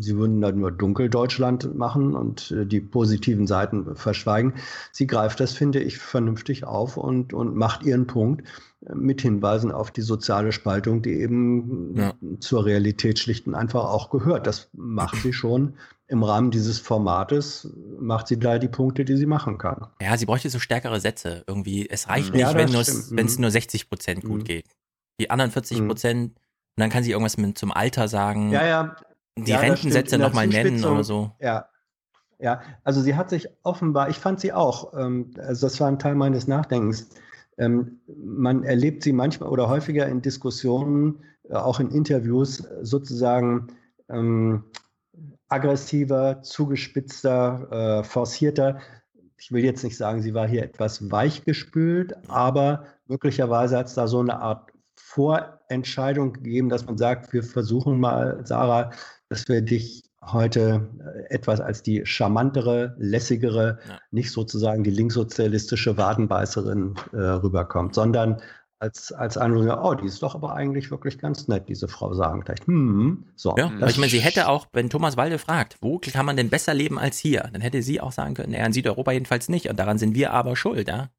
sie 0.00 0.16
würden 0.16 0.40
da 0.40 0.50
nur 0.52 0.70
Dunkeldeutschland 0.72 1.74
machen 1.76 2.14
und 2.14 2.50
äh, 2.50 2.66
die 2.66 2.80
positiven 2.80 3.46
Seiten 3.46 3.94
verschweigen, 3.96 4.54
sie 4.92 5.06
greift 5.06 5.40
das, 5.40 5.52
finde 5.52 5.80
ich, 5.80 5.98
vernünftig 5.98 6.64
auf 6.64 6.96
und, 6.96 7.32
und 7.32 7.54
macht 7.54 7.84
ihren 7.84 8.06
Punkt 8.06 8.46
äh, 8.86 8.94
mit 8.94 9.20
Hinweisen 9.20 9.70
auf 9.72 9.90
die 9.90 10.02
soziale 10.02 10.52
Spaltung, 10.52 11.02
die 11.02 11.12
eben 11.20 11.96
Ja. 11.96 12.14
zur 12.40 12.64
Realität 12.64 13.18
schlicht 13.18 13.46
und 13.46 13.54
einfach 13.54 13.84
auch 13.84 14.10
gehört. 14.10 14.46
Das 14.46 14.68
macht 14.72 15.16
sie 15.22 15.32
schon 15.32 15.74
im 16.08 16.22
Rahmen 16.24 16.50
dieses 16.50 16.78
Formates, 16.80 17.72
macht 18.00 18.26
sie 18.26 18.38
da 18.38 18.58
die 18.58 18.66
Punkte, 18.68 19.04
die 19.04 19.16
sie 19.16 19.26
machen 19.26 19.58
kann. 19.58 19.86
Ja, 20.02 20.16
sie 20.16 20.26
bräuchte 20.26 20.50
so 20.50 20.58
stärkere 20.58 20.98
Sätze 21.00 21.44
irgendwie. 21.46 21.88
Es 21.88 22.08
reicht 22.08 22.30
Mhm. 22.30 22.36
nicht, 22.40 22.52
Ja, 22.52 22.54
wenn 22.56 23.26
es 23.26 23.36
Mhm. 23.36 23.40
nur 23.42 23.50
60 23.50 23.88
Prozent 23.88 24.24
gut 24.24 24.40
Mhm. 24.40 24.44
geht. 24.44 24.66
Die 25.20 25.30
anderen 25.30 25.50
40 25.50 25.86
Prozent, 25.86 26.32
und 26.32 26.80
dann 26.82 26.90
kann 26.90 27.04
sie 27.04 27.10
irgendwas 27.12 27.36
mit, 27.36 27.58
zum 27.58 27.70
Alter 27.72 28.08
sagen. 28.08 28.50
Ja, 28.50 28.64
ja. 28.66 28.96
Die 29.38 29.50
Ja, 29.50 29.58
Rentensätze 29.58 30.18
nochmal 30.18 30.46
nennen 30.46 30.84
oder 30.84 31.04
so. 31.04 31.32
Ja. 31.40 31.66
Ja, 32.42 32.62
also 32.84 33.02
sie 33.02 33.16
hat 33.16 33.28
sich 33.28 33.48
offenbar, 33.64 34.08
ich 34.08 34.16
fand 34.16 34.40
sie 34.40 34.54
auch, 34.54 34.94
ähm, 34.94 35.32
also 35.36 35.66
das 35.66 35.78
war 35.78 35.88
ein 35.88 35.98
Teil 35.98 36.14
meines 36.14 36.48
Nachdenkens. 36.48 37.10
Ähm, 37.58 38.00
man 38.06 38.64
erlebt 38.64 39.02
sie 39.02 39.12
manchmal 39.12 39.50
oder 39.50 39.68
häufiger 39.68 40.06
in 40.06 40.22
Diskussionen, 40.22 41.22
äh, 41.50 41.54
auch 41.56 41.80
in 41.80 41.90
Interviews, 41.90 42.64
sozusagen 42.80 43.66
ähm, 44.08 44.64
aggressiver, 45.48 46.40
zugespitzter, 46.42 48.00
äh, 48.00 48.04
forcierter. 48.04 48.78
Ich 49.36 49.52
will 49.52 49.64
jetzt 49.64 49.84
nicht 49.84 49.98
sagen, 49.98 50.22
sie 50.22 50.32
war 50.32 50.48
hier 50.48 50.62
etwas 50.62 51.10
weichgespült, 51.10 52.14
aber 52.28 52.84
möglicherweise 53.06 53.76
hat 53.76 53.88
es 53.88 53.94
da 53.94 54.06
so 54.06 54.20
eine 54.20 54.40
Art 54.40 54.70
Vorentscheidung 54.96 56.32
gegeben, 56.32 56.68
dass 56.68 56.86
man 56.86 56.96
sagt, 56.96 57.32
wir 57.32 57.42
versuchen 57.42 58.00
mal, 58.00 58.40
Sarah, 58.44 58.92
dass 59.30 59.48
wir 59.48 59.62
dich 59.62 60.02
heute 60.22 60.88
äh, 61.02 61.34
etwas 61.34 61.60
als 61.60 61.82
die 61.82 62.04
charmantere, 62.04 62.94
lässigere, 62.98 63.78
nicht 64.10 64.30
sozusagen 64.30 64.84
die 64.84 64.90
linkssozialistische 64.90 65.96
Wadenbeißerin 65.96 66.94
äh, 67.12 67.16
rüberkommt, 67.16 67.94
sondern 67.94 68.42
als, 68.80 69.12
als 69.12 69.36
eine, 69.36 69.82
oh, 69.82 69.94
die 69.94 70.06
ist 70.06 70.22
doch 70.22 70.34
aber 70.34 70.54
eigentlich 70.54 70.90
wirklich 70.90 71.18
ganz 71.18 71.48
nett, 71.48 71.68
diese 71.68 71.86
Frau 71.86 72.14
sagen 72.14 72.40
gleich. 72.42 72.58
Hm, 72.66 73.26
so. 73.36 73.54
Ja, 73.56 73.68
das 73.68 73.80
weil 73.80 73.90
ich 73.90 73.98
meine, 73.98 74.10
sie 74.10 74.20
hätte 74.20 74.48
auch, 74.48 74.66
wenn 74.72 74.90
Thomas 74.90 75.16
Walde 75.16 75.38
fragt, 75.38 75.76
wo 75.80 75.98
kann 75.98 76.26
man 76.26 76.36
denn 76.36 76.50
besser 76.50 76.74
leben 76.74 76.98
als 76.98 77.18
hier, 77.18 77.48
dann 77.52 77.60
hätte 77.60 77.82
sie 77.82 78.00
auch 78.00 78.12
sagen 78.12 78.34
können, 78.34 78.52
naja, 78.52 78.66
in 78.66 78.72
Südeuropa 78.72 79.12
jedenfalls 79.12 79.48
nicht. 79.48 79.68
Und 79.68 79.78
daran 79.78 79.98
sind 79.98 80.14
wir 80.14 80.32
aber 80.32 80.56
schuld, 80.56 80.88
ja. 80.88 81.10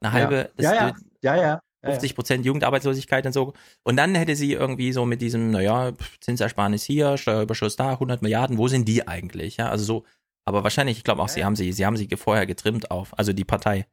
Eine 0.00 0.12
halbe, 0.12 0.50
ja, 0.58 0.72
ja, 0.72 0.88
ja, 0.88 0.94
ja, 1.22 1.42
ja. 1.42 1.60
50 1.82 2.14
Prozent 2.14 2.44
Jugendarbeitslosigkeit 2.46 3.24
und 3.26 3.32
so. 3.32 3.54
Und 3.84 3.96
dann 3.96 4.14
hätte 4.14 4.36
sie 4.36 4.52
irgendwie 4.52 4.92
so 4.92 5.06
mit 5.06 5.22
diesem, 5.22 5.50
naja, 5.50 5.92
Zinsersparnis 6.20 6.84
hier, 6.84 7.16
Steuerüberschuss 7.16 7.76
da, 7.76 7.90
100 7.92 8.22
Milliarden, 8.22 8.58
wo 8.58 8.68
sind 8.68 8.86
die 8.86 9.08
eigentlich? 9.08 9.56
Ja, 9.56 9.68
also 9.70 9.84
so, 9.84 10.04
aber 10.44 10.62
wahrscheinlich, 10.64 10.98
ich 10.98 11.04
glaube 11.04 11.22
auch, 11.22 11.28
sie 11.28 11.44
haben 11.44 11.56
sie, 11.56 11.72
sie 11.72 11.86
haben 11.86 11.96
sie 11.96 12.08
vorher 12.16 12.46
getrimmt 12.46 12.90
auf, 12.90 13.18
also 13.18 13.32
die 13.32 13.44
Partei 13.44 13.86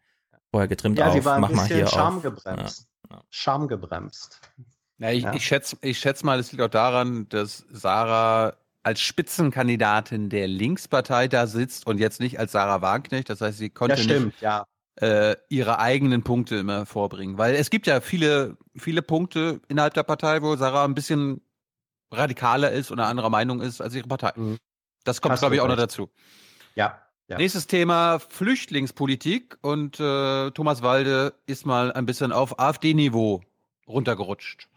vorher 0.51 0.67
getrimmt 0.67 0.97
Ja, 0.99 1.07
auf, 1.07 1.13
sie 1.13 1.23
war 1.25 1.35
ein 1.35 1.41
mach 1.41 1.49
bisschen 1.49 1.67
hier 1.67 1.85
auf. 1.85 1.93
schamgebremst. 1.93 2.87
Schamgebremst. 3.29 4.41
Ja, 4.97 5.11
ich, 5.11 5.23
Ja. 5.23 5.33
ich 5.33 5.45
schätze 5.45 5.77
ich 5.81 5.99
schätz 5.99 6.23
mal, 6.23 6.39
es 6.39 6.51
liegt 6.51 6.63
auch 6.63 6.69
daran, 6.69 7.27
dass 7.29 7.65
Sarah 7.69 8.55
als 8.83 8.99
Spitzenkandidatin 9.01 10.29
der 10.29 10.47
Linkspartei 10.47 11.27
da 11.27 11.45
sitzt 11.47 11.85
und 11.87 11.99
jetzt 11.99 12.19
nicht 12.19 12.39
als 12.39 12.53
Sarah 12.53 12.81
Wagenknecht. 12.81 13.29
Das 13.29 13.41
heißt, 13.41 13.57
sie 13.57 13.69
konnte 13.69 13.95
Das 13.95 14.03
stimmt, 14.03 14.27
nicht 14.27 14.41
ja. 14.41 14.65
Äh, 15.01 15.35
ihre 15.49 15.79
eigenen 15.79 16.23
Punkte 16.23 16.55
immer 16.57 16.85
vorbringen. 16.85 17.37
Weil 17.37 17.55
es 17.55 17.69
gibt 17.69 17.87
ja 17.87 18.01
viele, 18.01 18.57
viele 18.75 19.01
Punkte 19.01 19.61
innerhalb 19.67 19.93
der 19.93 20.03
Partei, 20.03 20.41
wo 20.41 20.55
Sarah 20.55 20.85
ein 20.85 20.95
bisschen 20.95 21.41
radikaler 22.11 22.71
ist 22.71 22.91
und 22.91 22.99
eine 22.99 23.07
andere 23.07 23.29
Meinung 23.29 23.61
ist 23.61 23.81
als 23.81 23.93
ihre 23.95 24.07
Partei. 24.07 24.31
Das 25.03 25.21
kommt, 25.21 25.35
Mhm. 25.35 25.39
Glaube 25.39 25.55
ich, 25.55 25.61
auch 25.61 25.67
noch 25.67 25.75
dazu. 25.75 26.09
Ja. 26.75 27.01
ja. 27.27 27.37
Nächstes 27.37 27.67
Thema 27.67 28.19
Flüchtlingspolitik 28.19 29.57
und 29.61 29.99
äh, 29.99 30.51
Thomas 30.51 30.81
Walde 30.81 31.33
ist 31.45 31.65
mal 31.65 31.91
ein 31.91 32.05
bisschen 32.05 32.31
auf 32.31 32.59
AfD-Niveau 32.59 33.41
runtergerutscht. 33.87 34.67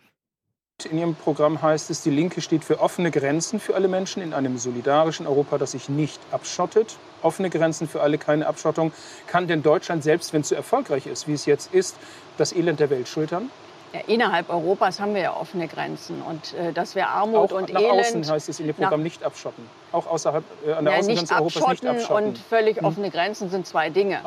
In 0.86 0.99
Ihrem 0.99 1.15
Programm 1.15 1.60
heißt 1.62 1.91
es, 1.91 2.02
die 2.02 2.10
Linke 2.10 2.41
steht 2.41 2.65
für 2.65 2.81
offene 2.81 3.10
Grenzen 3.10 3.60
für 3.60 3.75
alle 3.75 3.89
Menschen 3.89 4.23
in 4.23 4.33
einem 4.34 4.59
solidarischen 4.59 5.26
Europa, 5.26 5.59
das 5.59 5.73
sich 5.73 5.89
nicht 5.89 6.20
abschottet. 6.31 6.97
Offene 7.23 7.50
Grenzen 7.50 7.89
für 7.89 8.00
alle, 8.02 8.18
keine 8.18 8.47
Abschottung. 8.47 8.92
Kann 9.26 9.47
denn 9.47 9.62
Deutschland, 9.62 10.02
selbst 10.02 10.33
wenn 10.33 10.41
es 10.42 10.49
so 10.49 10.55
erfolgreich 10.55 11.07
ist, 11.07 11.28
wie 11.28 11.34
es 11.34 11.47
jetzt 11.47 11.73
ist, 11.75 11.97
das 12.39 12.52
Elend 12.55 12.81
der 12.81 12.91
Welt 12.91 13.09
schultern? 13.09 13.50
Ja, 13.92 14.00
innerhalb 14.07 14.49
Europas 14.50 15.00
haben 15.00 15.15
wir 15.15 15.23
ja 15.23 15.34
offene 15.36 15.67
Grenzen 15.67 16.23
und 16.23 16.55
äh, 16.55 16.73
dass 16.73 16.94
wir 16.94 17.09
Armut 17.09 17.52
Auch 17.52 17.57
und 17.59 17.73
nach 17.73 17.81
Elend 17.81 18.00
außen 18.00 18.31
heißt 18.31 18.49
es 18.49 18.60
in 18.60 18.67
Ihrem 18.67 18.76
nach- 18.78 18.86
Programm 18.89 19.02
nicht 19.02 19.25
abschotten. 19.25 19.65
Auch 19.91 20.07
außerhalb 20.07 20.44
äh, 20.65 20.73
an 20.75 20.84
der 20.84 20.94
ja, 20.94 20.99
Außengrenze 21.00 21.33
nicht 21.34 21.41
Europas 21.41 21.55
nicht 21.57 21.65
abschotten 21.67 21.89
abschotten. 21.89 22.28
und 22.28 22.39
völlig 22.39 22.76
Hm. 22.78 22.84
offene 22.84 23.10
Grenzen 23.10 23.50
sind 23.50 23.67
zwei 23.67 23.91
Dinge. 23.91 24.20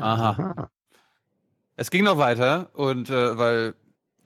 Aha. 0.00 0.68
Es 1.76 1.90
ging 1.90 2.04
noch 2.04 2.18
weiter 2.18 2.70
und 2.74 3.10
äh, 3.10 3.38
weil 3.38 3.74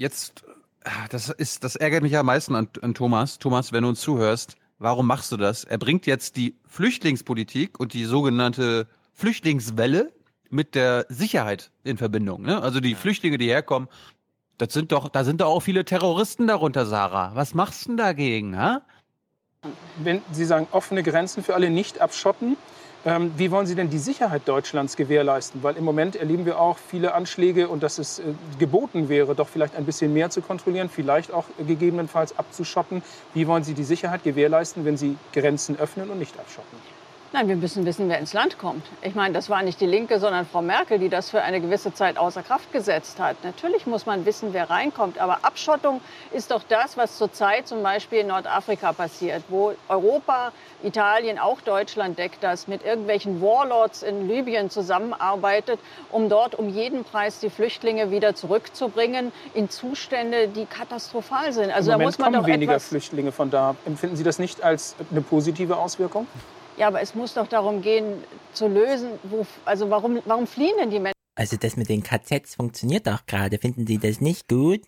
jetzt, 0.01 0.45
ah, 0.85 1.07
das 1.11 1.29
ist, 1.29 1.62
das 1.62 1.77
ärgert 1.77 2.03
mich 2.03 2.12
ja 2.12 2.20
am 2.20 2.27
meisten 2.27 2.57
an, 2.57 2.69
an 2.81 2.95
Thomas. 2.95 3.39
Thomas, 3.39 3.73
wenn 3.73 3.83
du 3.83 3.91
uns 3.91 4.01
zuhörst, 4.01 4.57
warum 4.79 5.07
machst 5.07 5.31
du 5.31 5.37
das? 5.37 5.65
Er 5.65 5.79
bringt 5.79 6.07
jetzt 6.07 6.37
die 6.37 6.57
Flüchtlingspolitik 6.67 7.79
und 7.79 7.93
die 7.93 8.05
sogenannte 8.05 8.89
Flüchtlingswelle 9.12 10.11
mit 10.49 10.75
der 10.75 11.07
Sicherheit 11.11 11.70
in 11.85 11.99
Verbindung. 11.99 12.43
Ne? 12.43 12.61
Also 12.61 12.81
die 12.81 12.95
Flüchtlinge, 12.95 13.37
die 13.37 13.49
herkommen, 13.49 13.89
das 14.57 14.73
sind 14.73 14.91
doch, 14.91 15.09
da 15.11 15.23
sind 15.23 15.43
doch 15.43 15.49
auch 15.49 15.61
viele 15.61 15.85
Terroristen 15.85 16.47
darunter, 16.47 16.87
Sarah. 16.87 17.33
Was 17.35 17.55
machst 17.55 17.85
du 17.85 17.89
denn 17.89 17.97
dagegen, 17.99 18.59
ha? 18.59 18.83
Wenn 19.99 20.23
Sie 20.33 20.47
sagen, 20.47 20.67
offene 20.73 21.03
Grenzen 21.03 21.45
für 21.45 21.55
alle 21.55 21.69
nicht 21.69 22.01
abschotten, 22.01 22.57
ähm, 23.07 23.33
wie 23.37 23.51
wollen 23.51 23.67
Sie 23.67 23.75
denn 23.75 23.89
die 23.89 23.99
Sicherheit 23.99 24.43
Deutschlands 24.47 24.97
gewährleisten? 24.97 25.62
Weil 25.62 25.77
im 25.77 25.85
Moment 25.85 26.17
erleben 26.17 26.45
wir 26.45 26.61
auch 26.61 26.77
viele 26.77 27.15
Anschläge 27.15 27.69
und 27.69 27.83
dass 27.83 27.99
es 27.99 28.19
äh, 28.19 28.23
geboten 28.59 29.09
wäre, 29.09 29.35
doch 29.35 29.49
vielleicht 29.49 29.75
ein 29.75 29.87
bisschen 29.87 30.12
mehr 30.12 30.29
zu 30.29 30.43
kontrollieren, 30.43 30.91
vielleicht 30.91 31.33
auch 31.33 31.47
äh, 31.59 31.65
gegebenenfalls 31.65 32.39
abzuschotten. 32.39 33.03
Wie 33.33 33.47
wollen 33.47 33.65
Sie 33.65 33.75
die 33.75 33.85
Sicherheit 33.85 34.23
gewährleisten, 34.23 34.85
wenn 34.85 34.99
Sie 34.99 35.17
Grenzen 35.33 35.79
öffnen 35.79 36.11
und 36.11 36.19
nicht 36.19 36.39
abschotten? 36.39 37.00
Nein, 37.33 37.47
wir 37.47 37.55
müssen 37.55 37.86
wissen, 37.86 38.09
wer 38.09 38.18
ins 38.18 38.33
Land 38.33 38.59
kommt. 38.59 38.84
Ich 39.02 39.15
meine, 39.15 39.33
das 39.33 39.49
war 39.49 39.62
nicht 39.62 39.81
die 39.81 39.86
Linke, 39.86 40.18
sondern 40.18 40.47
Frau 40.47 40.62
Merkel, 40.62 40.99
die 40.99 41.09
das 41.09 41.31
für 41.31 41.41
eine 41.42 41.60
gewisse 41.60 41.94
Zeit 41.94 42.18
außer 42.18 42.42
Kraft 42.42 42.73
gesetzt 42.73 43.20
hat. 43.20 43.36
Natürlich 43.44 43.86
muss 43.86 44.05
man 44.05 44.26
wissen, 44.26 44.52
wer 44.52 44.68
reinkommt. 44.68 45.20
Aber 45.20 45.39
Abschottung 45.42 46.00
ist 46.33 46.50
doch 46.50 46.65
das, 46.68 46.97
was 46.97 47.18
zurzeit 47.18 47.68
zum 47.68 47.84
Beispiel 47.84 48.18
in 48.18 48.26
Nordafrika 48.26 48.92
passiert, 48.92 49.44
wo 49.49 49.75
Europa, 49.89 50.50
Italien, 50.83 51.39
auch 51.39 51.60
Deutschland 51.60 52.18
deckt 52.18 52.42
das, 52.42 52.67
mit 52.67 52.84
irgendwelchen 52.84 53.41
Warlords 53.41 54.02
in 54.02 54.26
Libyen 54.26 54.68
zusammenarbeitet, 54.68 55.78
um 56.10 56.28
dort 56.28 56.57
um 56.57 56.68
jeden 56.68 57.05
Preis 57.05 57.39
die 57.39 57.50
Flüchtlinge 57.50 58.10
wieder 58.10 58.34
zurückzubringen 58.34 59.31
in 59.55 59.70
Zustände, 59.70 60.49
die 60.49 60.67
katastrophal 60.67 61.52
sind. 61.52 61.70
Also 61.70 61.92
Im 61.92 61.99
Moment 61.99 62.18
da 62.18 62.25
muss 62.25 62.33
man 62.33 62.42
kommen 62.42 62.52
weniger 62.52 62.81
Flüchtlinge 62.81 63.31
von 63.31 63.50
da. 63.50 63.76
Empfinden 63.86 64.17
Sie 64.17 64.25
das 64.25 64.41
nicht 64.41 64.65
als 64.65 64.97
eine 65.12 65.20
positive 65.20 65.76
Auswirkung? 65.76 66.26
Ja, 66.81 66.86
aber 66.86 67.02
es 67.02 67.15
muss 67.15 67.34
doch 67.34 67.47
darum 67.47 67.83
gehen, 67.83 68.25
zu 68.55 68.67
lösen, 68.67 69.10
wo, 69.25 69.47
also 69.67 69.91
warum, 69.91 70.23
warum 70.25 70.47
fliehen 70.47 70.75
denn 70.81 70.89
die 70.89 70.99
Menschen? 70.99 71.12
Also 71.34 71.59
das 71.59 71.76
mit 71.76 71.91
den 71.91 72.02
KZs 72.02 72.55
funktioniert 72.55 73.07
doch 73.07 73.26
gerade. 73.26 73.59
Finden 73.59 73.86
Sie 73.86 73.99
das 73.99 74.23
nicht 74.23 74.49
gut? 74.49 74.81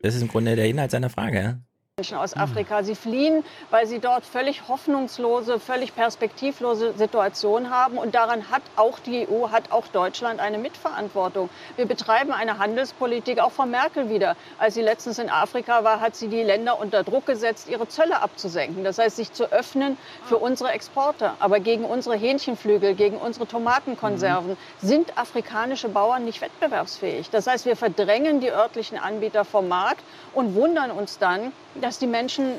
Das 0.00 0.14
ist 0.14 0.22
im 0.22 0.28
Grunde 0.28 0.56
der 0.56 0.68
Inhalt 0.68 0.90
seiner 0.90 1.10
Frage. 1.10 1.60
Menschen 1.98 2.18
aus 2.18 2.36
Afrika. 2.36 2.82
Sie 2.82 2.94
fliehen, 2.94 3.42
weil 3.70 3.86
sie 3.86 4.00
dort 4.00 4.26
völlig 4.26 4.68
hoffnungslose, 4.68 5.58
völlig 5.58 5.94
perspektivlose 5.94 6.92
Situationen 6.92 7.70
haben. 7.70 7.96
Und 7.96 8.14
daran 8.14 8.50
hat 8.50 8.60
auch 8.76 8.98
die 8.98 9.26
EU, 9.26 9.48
hat 9.48 9.72
auch 9.72 9.86
Deutschland 9.86 10.38
eine 10.38 10.58
Mitverantwortung. 10.58 11.48
Wir 11.76 11.86
betreiben 11.86 12.32
eine 12.32 12.58
Handelspolitik, 12.58 13.38
auch 13.38 13.50
Frau 13.50 13.64
Merkel 13.64 14.10
wieder. 14.10 14.36
Als 14.58 14.74
sie 14.74 14.82
letztens 14.82 15.18
in 15.18 15.30
Afrika 15.30 15.84
war, 15.84 16.00
hat 16.00 16.16
sie 16.16 16.28
die 16.28 16.42
Länder 16.42 16.78
unter 16.78 17.02
Druck 17.02 17.24
gesetzt, 17.24 17.66
ihre 17.70 17.88
Zölle 17.88 18.20
abzusenken. 18.20 18.84
Das 18.84 18.98
heißt, 18.98 19.16
sich 19.16 19.32
zu 19.32 19.50
öffnen 19.50 19.96
für 20.26 20.36
unsere 20.36 20.72
Exporte. 20.72 21.30
Aber 21.38 21.60
gegen 21.60 21.86
unsere 21.86 22.16
Hähnchenflügel, 22.16 22.94
gegen 22.94 23.16
unsere 23.16 23.46
Tomatenkonserven 23.46 24.58
sind 24.82 25.16
afrikanische 25.16 25.88
Bauern 25.88 26.26
nicht 26.26 26.42
wettbewerbsfähig. 26.42 27.30
Das 27.30 27.46
heißt, 27.46 27.64
wir 27.64 27.74
verdrängen 27.74 28.40
die 28.40 28.50
örtlichen 28.50 28.98
Anbieter 28.98 29.46
vom 29.46 29.68
Markt 29.68 30.04
und 30.36 30.54
wundern 30.54 30.90
uns 30.90 31.18
dann, 31.18 31.52
dass 31.80 31.98
die 31.98 32.06
Menschen 32.06 32.52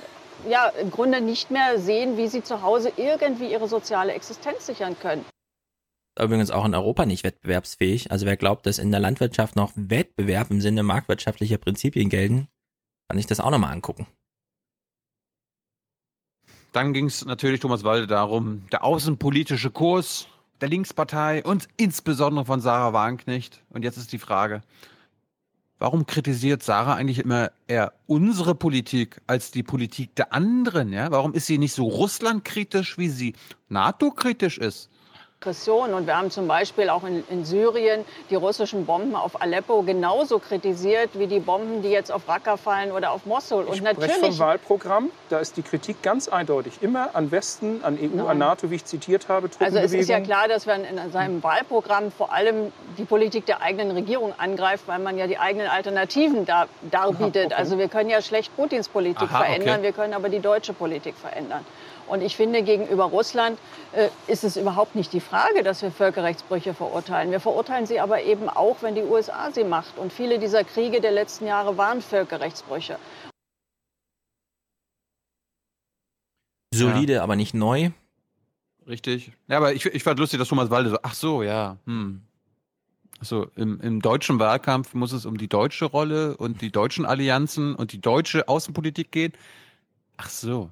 ja 0.49 0.67
im 0.67 0.89
Grunde 0.89 1.21
nicht 1.21 1.51
mehr 1.51 1.79
sehen, 1.79 2.17
wie 2.17 2.27
sie 2.27 2.43
zu 2.43 2.61
Hause 2.61 2.91
irgendwie 2.97 3.51
ihre 3.51 3.67
soziale 3.67 4.13
Existenz 4.13 4.65
sichern 4.65 4.97
können. 4.99 5.23
Übrigens 6.19 6.49
auch 6.49 6.65
in 6.65 6.73
Europa 6.73 7.05
nicht 7.05 7.23
wettbewerbsfähig. 7.23 8.11
Also 8.11 8.25
wer 8.25 8.37
glaubt, 8.37 8.65
dass 8.65 8.79
in 8.79 8.89
der 8.89 8.99
Landwirtschaft 8.99 9.55
noch 9.55 9.71
Wettbewerb 9.75 10.49
im 10.49 10.61
Sinne 10.61 10.81
marktwirtschaftlicher 10.81 11.59
Prinzipien 11.59 12.09
gelten, 12.09 12.47
kann 13.07 13.19
ich 13.19 13.27
das 13.27 13.39
auch 13.39 13.51
nochmal 13.51 13.71
angucken. 13.71 14.07
Dann 16.71 16.93
ging 16.93 17.05
es 17.05 17.25
natürlich 17.25 17.59
Thomas 17.59 17.83
Walde 17.83 18.07
darum, 18.07 18.67
der 18.71 18.83
außenpolitische 18.83 19.69
Kurs 19.69 20.27
der 20.61 20.69
Linkspartei 20.69 21.43
und 21.43 21.67
insbesondere 21.77 22.45
von 22.45 22.59
Sarah 22.59 22.93
Wagenknecht. 22.93 23.61
Und 23.69 23.83
jetzt 23.83 23.97
ist 23.97 24.11
die 24.11 24.17
Frage, 24.17 24.63
Warum 25.79 26.07
kritisiert 26.07 26.63
Sarah 26.63 26.95
eigentlich 26.95 27.19
immer 27.19 27.51
eher 27.67 27.93
unsere 28.07 28.55
Politik 28.55 29.21
als 29.27 29.51
die 29.51 29.61
Politik 29.61 30.15
der 30.15 30.33
anderen? 30.33 30.91
Ja? 30.91 31.11
Warum 31.11 31.33
ist 31.33 31.45
sie 31.45 31.59
nicht 31.59 31.73
so 31.73 31.85
russlandkritisch, 31.85 32.97
wie 32.97 33.09
sie 33.09 33.33
NATO-kritisch 33.69 34.57
ist? 34.57 34.89
Aggression. 35.39 35.93
Und 35.93 36.07
wir 36.07 36.17
haben 36.17 36.31
zum 36.31 36.47
Beispiel 36.47 36.89
auch 36.89 37.03
in, 37.03 37.23
in, 37.29 37.45
Syrien 37.45 38.05
die 38.29 38.35
russischen 38.35 38.85
Bomben 38.85 39.15
auf 39.15 39.39
Aleppo 39.41 39.83
genauso 39.83 40.39
kritisiert 40.39 41.11
wie 41.13 41.27
die 41.27 41.39
Bomben, 41.39 41.83
die 41.83 41.89
jetzt 41.89 42.11
auf 42.11 42.27
Raqqa 42.27 42.57
fallen 42.57 42.91
oder 42.91 43.11
auf 43.11 43.25
Mosul. 43.25 43.65
Und 43.65 43.75
ich 43.75 43.81
natürlich 43.81 44.15
vom 44.15 44.39
Wahlprogramm. 44.39 45.11
Da 45.29 45.39
ist 45.39 45.55
die 45.57 45.61
Kritik 45.61 46.01
ganz 46.01 46.27
eindeutig. 46.27 46.81
Immer 46.81 47.15
an 47.15 47.31
Westen, 47.31 47.83
an 47.83 47.99
EU, 48.01 48.15
Nein. 48.15 48.27
an 48.27 48.37
NATO, 48.39 48.71
wie 48.71 48.75
ich 48.75 48.85
zitiert 48.85 49.29
habe. 49.29 49.49
Also 49.59 49.77
es 49.77 49.93
ist 49.93 50.09
ja 50.09 50.19
klar, 50.21 50.47
dass 50.47 50.65
man 50.65 50.83
in 50.83 51.11
seinem 51.11 51.43
Wahlprogramm 51.43 52.11
vor 52.11 52.33
allem 52.33 52.71
die 52.97 53.05
Politik 53.05 53.45
der 53.45 53.61
eigenen 53.61 53.91
Regierung 53.91 54.33
angreift, 54.37 54.85
weil 54.87 54.99
man 54.99 55.17
ja 55.17 55.27
die 55.27 55.37
eigenen 55.37 55.67
Alternativen 55.67 56.45
da, 56.45 56.65
darbietet. 56.89 57.47
Okay. 57.47 57.53
Also 57.53 57.77
wir 57.77 57.89
können 57.89 58.09
ja 58.09 58.21
schlecht 58.21 58.55
Putins 58.55 58.89
Politik 58.89 59.29
Aha, 59.29 59.43
verändern, 59.43 59.75
okay. 59.75 59.83
wir 59.83 59.91
können 59.91 60.13
aber 60.13 60.29
die 60.29 60.39
deutsche 60.39 60.73
Politik 60.73 61.15
verändern. 61.15 61.63
Und 62.07 62.21
ich 62.21 62.35
finde, 62.35 62.63
gegenüber 62.63 63.05
Russland 63.05 63.59
äh, 63.91 64.09
ist 64.27 64.43
es 64.43 64.57
überhaupt 64.57 64.95
nicht 64.95 65.13
die 65.13 65.19
Frage, 65.19 65.63
dass 65.63 65.81
wir 65.81 65.91
Völkerrechtsbrüche 65.91 66.73
verurteilen. 66.73 67.31
Wir 67.31 67.39
verurteilen 67.39 67.85
sie 67.85 67.99
aber 67.99 68.23
eben 68.23 68.49
auch, 68.49 68.77
wenn 68.81 68.95
die 68.95 69.03
USA 69.03 69.51
sie 69.51 69.63
macht. 69.63 69.97
Und 69.97 70.13
viele 70.13 70.39
dieser 70.39 70.63
Kriege 70.63 71.01
der 71.01 71.11
letzten 71.11 71.47
Jahre 71.47 71.77
waren 71.77 72.01
Völkerrechtsbrüche. 72.01 72.97
Solide, 76.73 77.13
ja. 77.13 77.23
aber 77.23 77.35
nicht 77.35 77.53
neu. 77.53 77.91
Richtig. 78.87 79.31
Ja, 79.47 79.57
aber 79.57 79.73
ich, 79.73 79.85
ich 79.85 80.03
fand 80.03 80.19
lustig, 80.19 80.39
dass 80.39 80.47
Thomas 80.47 80.69
Walde 80.69 80.91
so, 80.91 80.97
ach 81.01 81.13
so, 81.13 81.43
ja, 81.43 81.77
hm. 81.85 82.21
Also 83.19 83.47
im, 83.55 83.81
im 83.81 83.99
deutschen 83.99 84.39
Wahlkampf 84.39 84.93
muss 84.93 85.11
es 85.11 85.25
um 85.25 85.37
die 85.37 85.47
deutsche 85.47 85.85
Rolle 85.85 86.37
und 86.37 86.61
die 86.61 86.71
deutschen 86.71 87.03
Allianzen 87.05 87.73
und 87.73 87.91
die 87.91 87.99
deutsche 87.99 88.47
Außenpolitik 88.47 89.11
gehen. 89.11 89.33
Ach 90.17 90.29
so, 90.29 90.69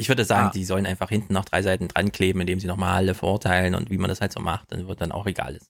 ich 0.00 0.08
würde 0.08 0.24
sagen, 0.24 0.48
ah. 0.48 0.52
die 0.52 0.64
sollen 0.64 0.86
einfach 0.86 1.10
hinten 1.10 1.34
noch 1.34 1.44
drei 1.44 1.62
Seiten 1.62 1.88
dran 1.88 2.10
kleben, 2.10 2.40
indem 2.40 2.58
sie 2.58 2.66
nochmal 2.66 2.96
alle 2.96 3.14
verurteilen 3.14 3.74
und 3.74 3.90
wie 3.90 3.98
man 3.98 4.08
das 4.08 4.20
halt 4.20 4.32
so 4.32 4.40
macht, 4.40 4.72
dann 4.72 4.88
wird 4.88 5.00
dann 5.00 5.12
auch 5.12 5.26
egal 5.26 5.56
ist. 5.56 5.66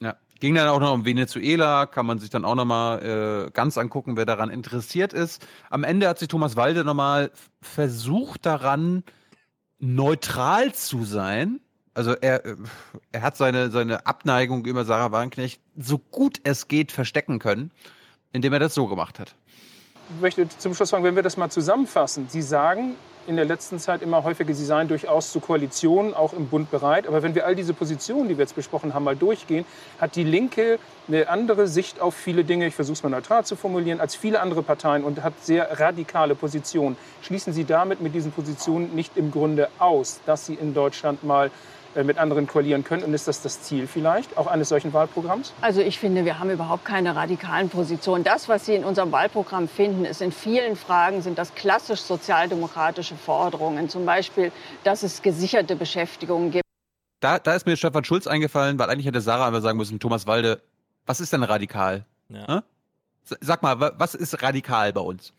Ja, 0.00 0.16
ging 0.40 0.56
dann 0.56 0.68
auch 0.68 0.80
noch 0.80 0.92
um 0.92 1.04
Venezuela, 1.04 1.86
kann 1.86 2.04
man 2.04 2.18
sich 2.18 2.30
dann 2.30 2.44
auch 2.44 2.56
nochmal 2.56 3.46
äh, 3.46 3.50
ganz 3.52 3.78
angucken, 3.78 4.16
wer 4.16 4.26
daran 4.26 4.50
interessiert 4.50 5.12
ist. 5.12 5.46
Am 5.70 5.84
Ende 5.84 6.08
hat 6.08 6.18
sich 6.18 6.28
Thomas 6.28 6.56
Walde 6.56 6.84
nochmal 6.84 7.30
versucht 7.62 8.44
daran, 8.44 9.04
neutral 9.78 10.74
zu 10.74 11.04
sein. 11.04 11.60
Also 11.94 12.14
er, 12.14 12.44
äh, 12.44 12.56
er 13.12 13.22
hat 13.22 13.36
seine, 13.36 13.70
seine 13.70 14.04
Abneigung 14.04 14.64
über 14.64 14.84
Sarah 14.84 15.12
Wagenknecht 15.12 15.62
so 15.76 15.98
gut 15.98 16.40
es 16.42 16.66
geht 16.66 16.90
verstecken 16.90 17.38
können, 17.38 17.70
indem 18.32 18.52
er 18.52 18.58
das 18.58 18.74
so 18.74 18.88
gemacht 18.88 19.20
hat. 19.20 19.36
Ich 20.16 20.20
möchte 20.20 20.48
zum 20.48 20.74
Schluss 20.74 20.90
fragen, 20.90 21.04
wenn 21.04 21.16
wir 21.16 21.22
das 21.22 21.36
mal 21.36 21.50
zusammenfassen. 21.50 22.28
Sie 22.28 22.42
sagen, 22.42 22.96
in 23.26 23.36
der 23.36 23.44
letzten 23.44 23.78
Zeit 23.78 24.02
immer 24.02 24.24
häufiger, 24.24 24.54
sie 24.54 24.64
seien 24.64 24.88
durchaus 24.88 25.32
zu 25.32 25.40
Koalitionen, 25.40 26.14
auch 26.14 26.32
im 26.32 26.48
Bund 26.48 26.70
bereit. 26.70 27.06
Aber 27.06 27.22
wenn 27.22 27.34
wir 27.34 27.46
all 27.46 27.54
diese 27.54 27.74
Positionen, 27.74 28.28
die 28.28 28.36
wir 28.36 28.42
jetzt 28.42 28.54
besprochen 28.54 28.94
haben, 28.94 29.04
mal 29.04 29.16
durchgehen, 29.16 29.64
hat 30.00 30.16
die 30.16 30.24
Linke 30.24 30.78
eine 31.08 31.28
andere 31.28 31.66
Sicht 31.66 32.00
auf 32.00 32.14
viele 32.14 32.44
Dinge, 32.44 32.66
ich 32.66 32.74
versuche 32.74 32.94
es 32.94 33.02
mal 33.02 33.10
neutral 33.10 33.44
zu 33.44 33.56
formulieren, 33.56 34.00
als 34.00 34.14
viele 34.14 34.40
andere 34.40 34.62
Parteien 34.62 35.04
und 35.04 35.22
hat 35.22 35.34
sehr 35.42 35.80
radikale 35.80 36.34
Positionen. 36.34 36.96
Schließen 37.22 37.52
Sie 37.52 37.64
damit 37.64 38.00
mit 38.00 38.14
diesen 38.14 38.32
Positionen 38.32 38.94
nicht 38.94 39.16
im 39.16 39.30
Grunde 39.30 39.68
aus, 39.78 40.20
dass 40.26 40.46
Sie 40.46 40.54
in 40.54 40.74
Deutschland 40.74 41.24
mal 41.24 41.50
mit 42.02 42.18
anderen 42.18 42.46
koalieren 42.46 42.82
können. 42.82 43.04
Und 43.04 43.14
ist 43.14 43.28
das 43.28 43.42
das 43.42 43.62
Ziel 43.62 43.86
vielleicht 43.86 44.36
auch 44.36 44.46
eines 44.46 44.68
solchen 44.68 44.92
Wahlprogramms? 44.92 45.52
Also 45.60 45.80
ich 45.80 45.98
finde, 45.98 46.24
wir 46.24 46.38
haben 46.40 46.50
überhaupt 46.50 46.84
keine 46.84 47.14
radikalen 47.14 47.68
Positionen. 47.68 48.24
Das, 48.24 48.48
was 48.48 48.66
Sie 48.66 48.74
in 48.74 48.84
unserem 48.84 49.12
Wahlprogramm 49.12 49.68
finden, 49.68 50.04
ist 50.04 50.20
in 50.20 50.32
vielen 50.32 50.74
Fragen 50.74 51.22
sind 51.22 51.38
das 51.38 51.54
klassisch 51.54 52.00
sozialdemokratische 52.00 53.14
Forderungen. 53.14 53.88
Zum 53.88 54.06
Beispiel, 54.06 54.50
dass 54.82 55.02
es 55.02 55.22
gesicherte 55.22 55.76
Beschäftigung 55.76 56.50
gibt. 56.50 56.64
Da, 57.20 57.38
da 57.38 57.54
ist 57.54 57.66
mir 57.66 57.76
Stefan 57.76 58.04
Schulz 58.04 58.26
eingefallen, 58.26 58.78
weil 58.78 58.90
eigentlich 58.90 59.06
hätte 59.06 59.20
Sarah 59.20 59.46
einfach 59.46 59.62
sagen 59.62 59.78
müssen, 59.78 60.00
Thomas 60.00 60.26
Walde, 60.26 60.60
was 61.06 61.20
ist 61.20 61.32
denn 61.32 61.42
radikal? 61.42 62.04
Ja. 62.28 62.64
Sag 63.22 63.62
mal, 63.62 63.92
was 63.96 64.14
ist 64.14 64.42
radikal 64.42 64.92
bei 64.92 65.00
uns? 65.00 65.32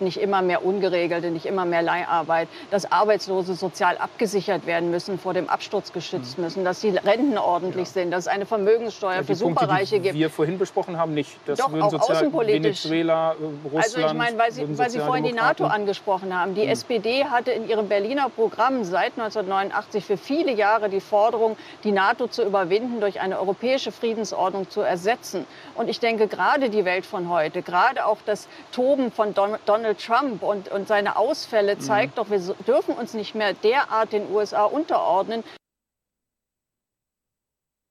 Nicht 0.00 0.18
immer 0.18 0.42
mehr 0.42 0.64
Ungeregelte, 0.64 1.30
nicht 1.30 1.46
immer 1.46 1.64
mehr 1.64 1.82
Leiharbeit, 1.82 2.48
dass 2.70 2.90
Arbeitslose 2.90 3.54
sozial 3.54 3.98
abgesichert 3.98 4.66
werden 4.66 4.90
müssen, 4.90 5.18
vor 5.18 5.34
dem 5.34 5.48
Absturz 5.48 5.92
geschützt 5.92 6.38
mhm. 6.38 6.44
müssen, 6.44 6.64
dass 6.64 6.80
die 6.80 6.90
Renten 6.90 7.38
ordentlich 7.38 7.88
ja. 7.88 7.94
sind, 7.94 8.10
dass 8.10 8.24
es 8.24 8.28
eine 8.28 8.46
Vermögenssteuer 8.46 9.16
ja, 9.16 9.22
für 9.22 9.36
Punkte, 9.36 9.60
Superreiche 9.60 9.96
die 9.96 10.02
gibt. 10.02 10.14
wir 10.14 10.30
vorhin 10.30 10.58
besprochen 10.58 10.98
haben, 10.98 11.14
nicht. 11.14 11.36
Das 11.46 11.58
Doch, 11.58 11.72
auch 11.72 11.90
sozial 11.90 12.16
außenpolitisch. 12.16 12.84
Venezuela, 12.84 13.34
Russland, 13.64 13.84
also 13.84 14.06
ich 14.06 14.12
meine, 14.14 14.38
weil 14.38 14.52
Sie, 14.52 14.78
weil 14.78 14.90
Sie 14.90 14.98
vorhin 14.98 15.24
die 15.24 15.32
NATO 15.32 15.64
angesprochen 15.64 16.38
haben. 16.38 16.54
Die 16.54 16.64
mhm. 16.64 16.70
SPD 16.70 17.24
hatte 17.24 17.50
in 17.50 17.68
ihrem 17.68 17.88
Berliner 17.88 18.28
Programm 18.28 18.84
seit 18.84 19.12
1989 19.18 20.04
für 20.04 20.16
viele 20.16 20.52
Jahre 20.52 20.88
die 20.88 21.00
Forderung, 21.00 21.56
die 21.84 21.92
NATO 21.92 22.26
zu 22.28 22.44
überwinden, 22.44 23.00
durch 23.00 23.20
eine 23.20 23.38
europäische 23.38 23.92
Friedensordnung 23.92 24.70
zu 24.70 24.80
ersetzen. 24.80 25.46
Und 25.74 25.88
ich 25.88 26.00
denke, 26.00 26.26
gerade 26.26 26.70
die 26.70 26.84
Welt 26.84 27.06
von 27.06 27.28
heute, 27.28 27.62
gerade 27.62 28.06
auch 28.06 28.18
das 28.24 28.48
Toben 28.72 29.10
von 29.10 29.34
Donald 29.34 29.60
Donald 29.78 30.04
Trump 30.04 30.42
und, 30.42 30.68
und 30.68 30.88
seine 30.88 31.16
Ausfälle 31.16 31.76
mhm. 31.76 31.80
zeigt 31.80 32.12
mhm. 32.12 32.16
doch, 32.16 32.30
wir 32.30 32.40
dürfen 32.66 32.94
uns 32.94 33.14
nicht 33.14 33.34
mehr 33.36 33.54
derart 33.54 34.12
den 34.12 34.28
USA 34.30 34.64
unterordnen. 34.64 35.44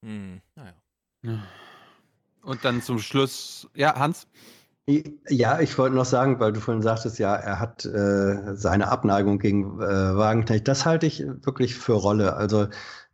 Hm, 0.05 0.41
naja. 0.55 1.43
Und 2.43 2.65
dann 2.65 2.81
zum 2.81 2.99
Schluss, 2.99 3.69
ja, 3.73 3.95
Hans? 3.95 4.27
Ja, 5.29 5.59
ich 5.59 5.77
wollte 5.77 5.95
noch 5.95 6.05
sagen, 6.05 6.39
weil 6.39 6.53
du 6.53 6.61
vorhin 6.61 6.81
sagtest, 6.81 7.19
ja, 7.19 7.35
er 7.35 7.59
hat 7.59 7.83
äh, 7.85 8.55
seine 8.55 8.89
Abneigung 8.89 9.37
gegen 9.39 9.81
äh, 9.81 9.85
Wagenknecht. 10.17 10.67
Das 10.67 10.85
halte 10.85 11.05
ich 11.05 11.25
wirklich 11.41 11.75
für 11.75 11.93
Rolle. 11.93 12.35
Also 12.35 12.67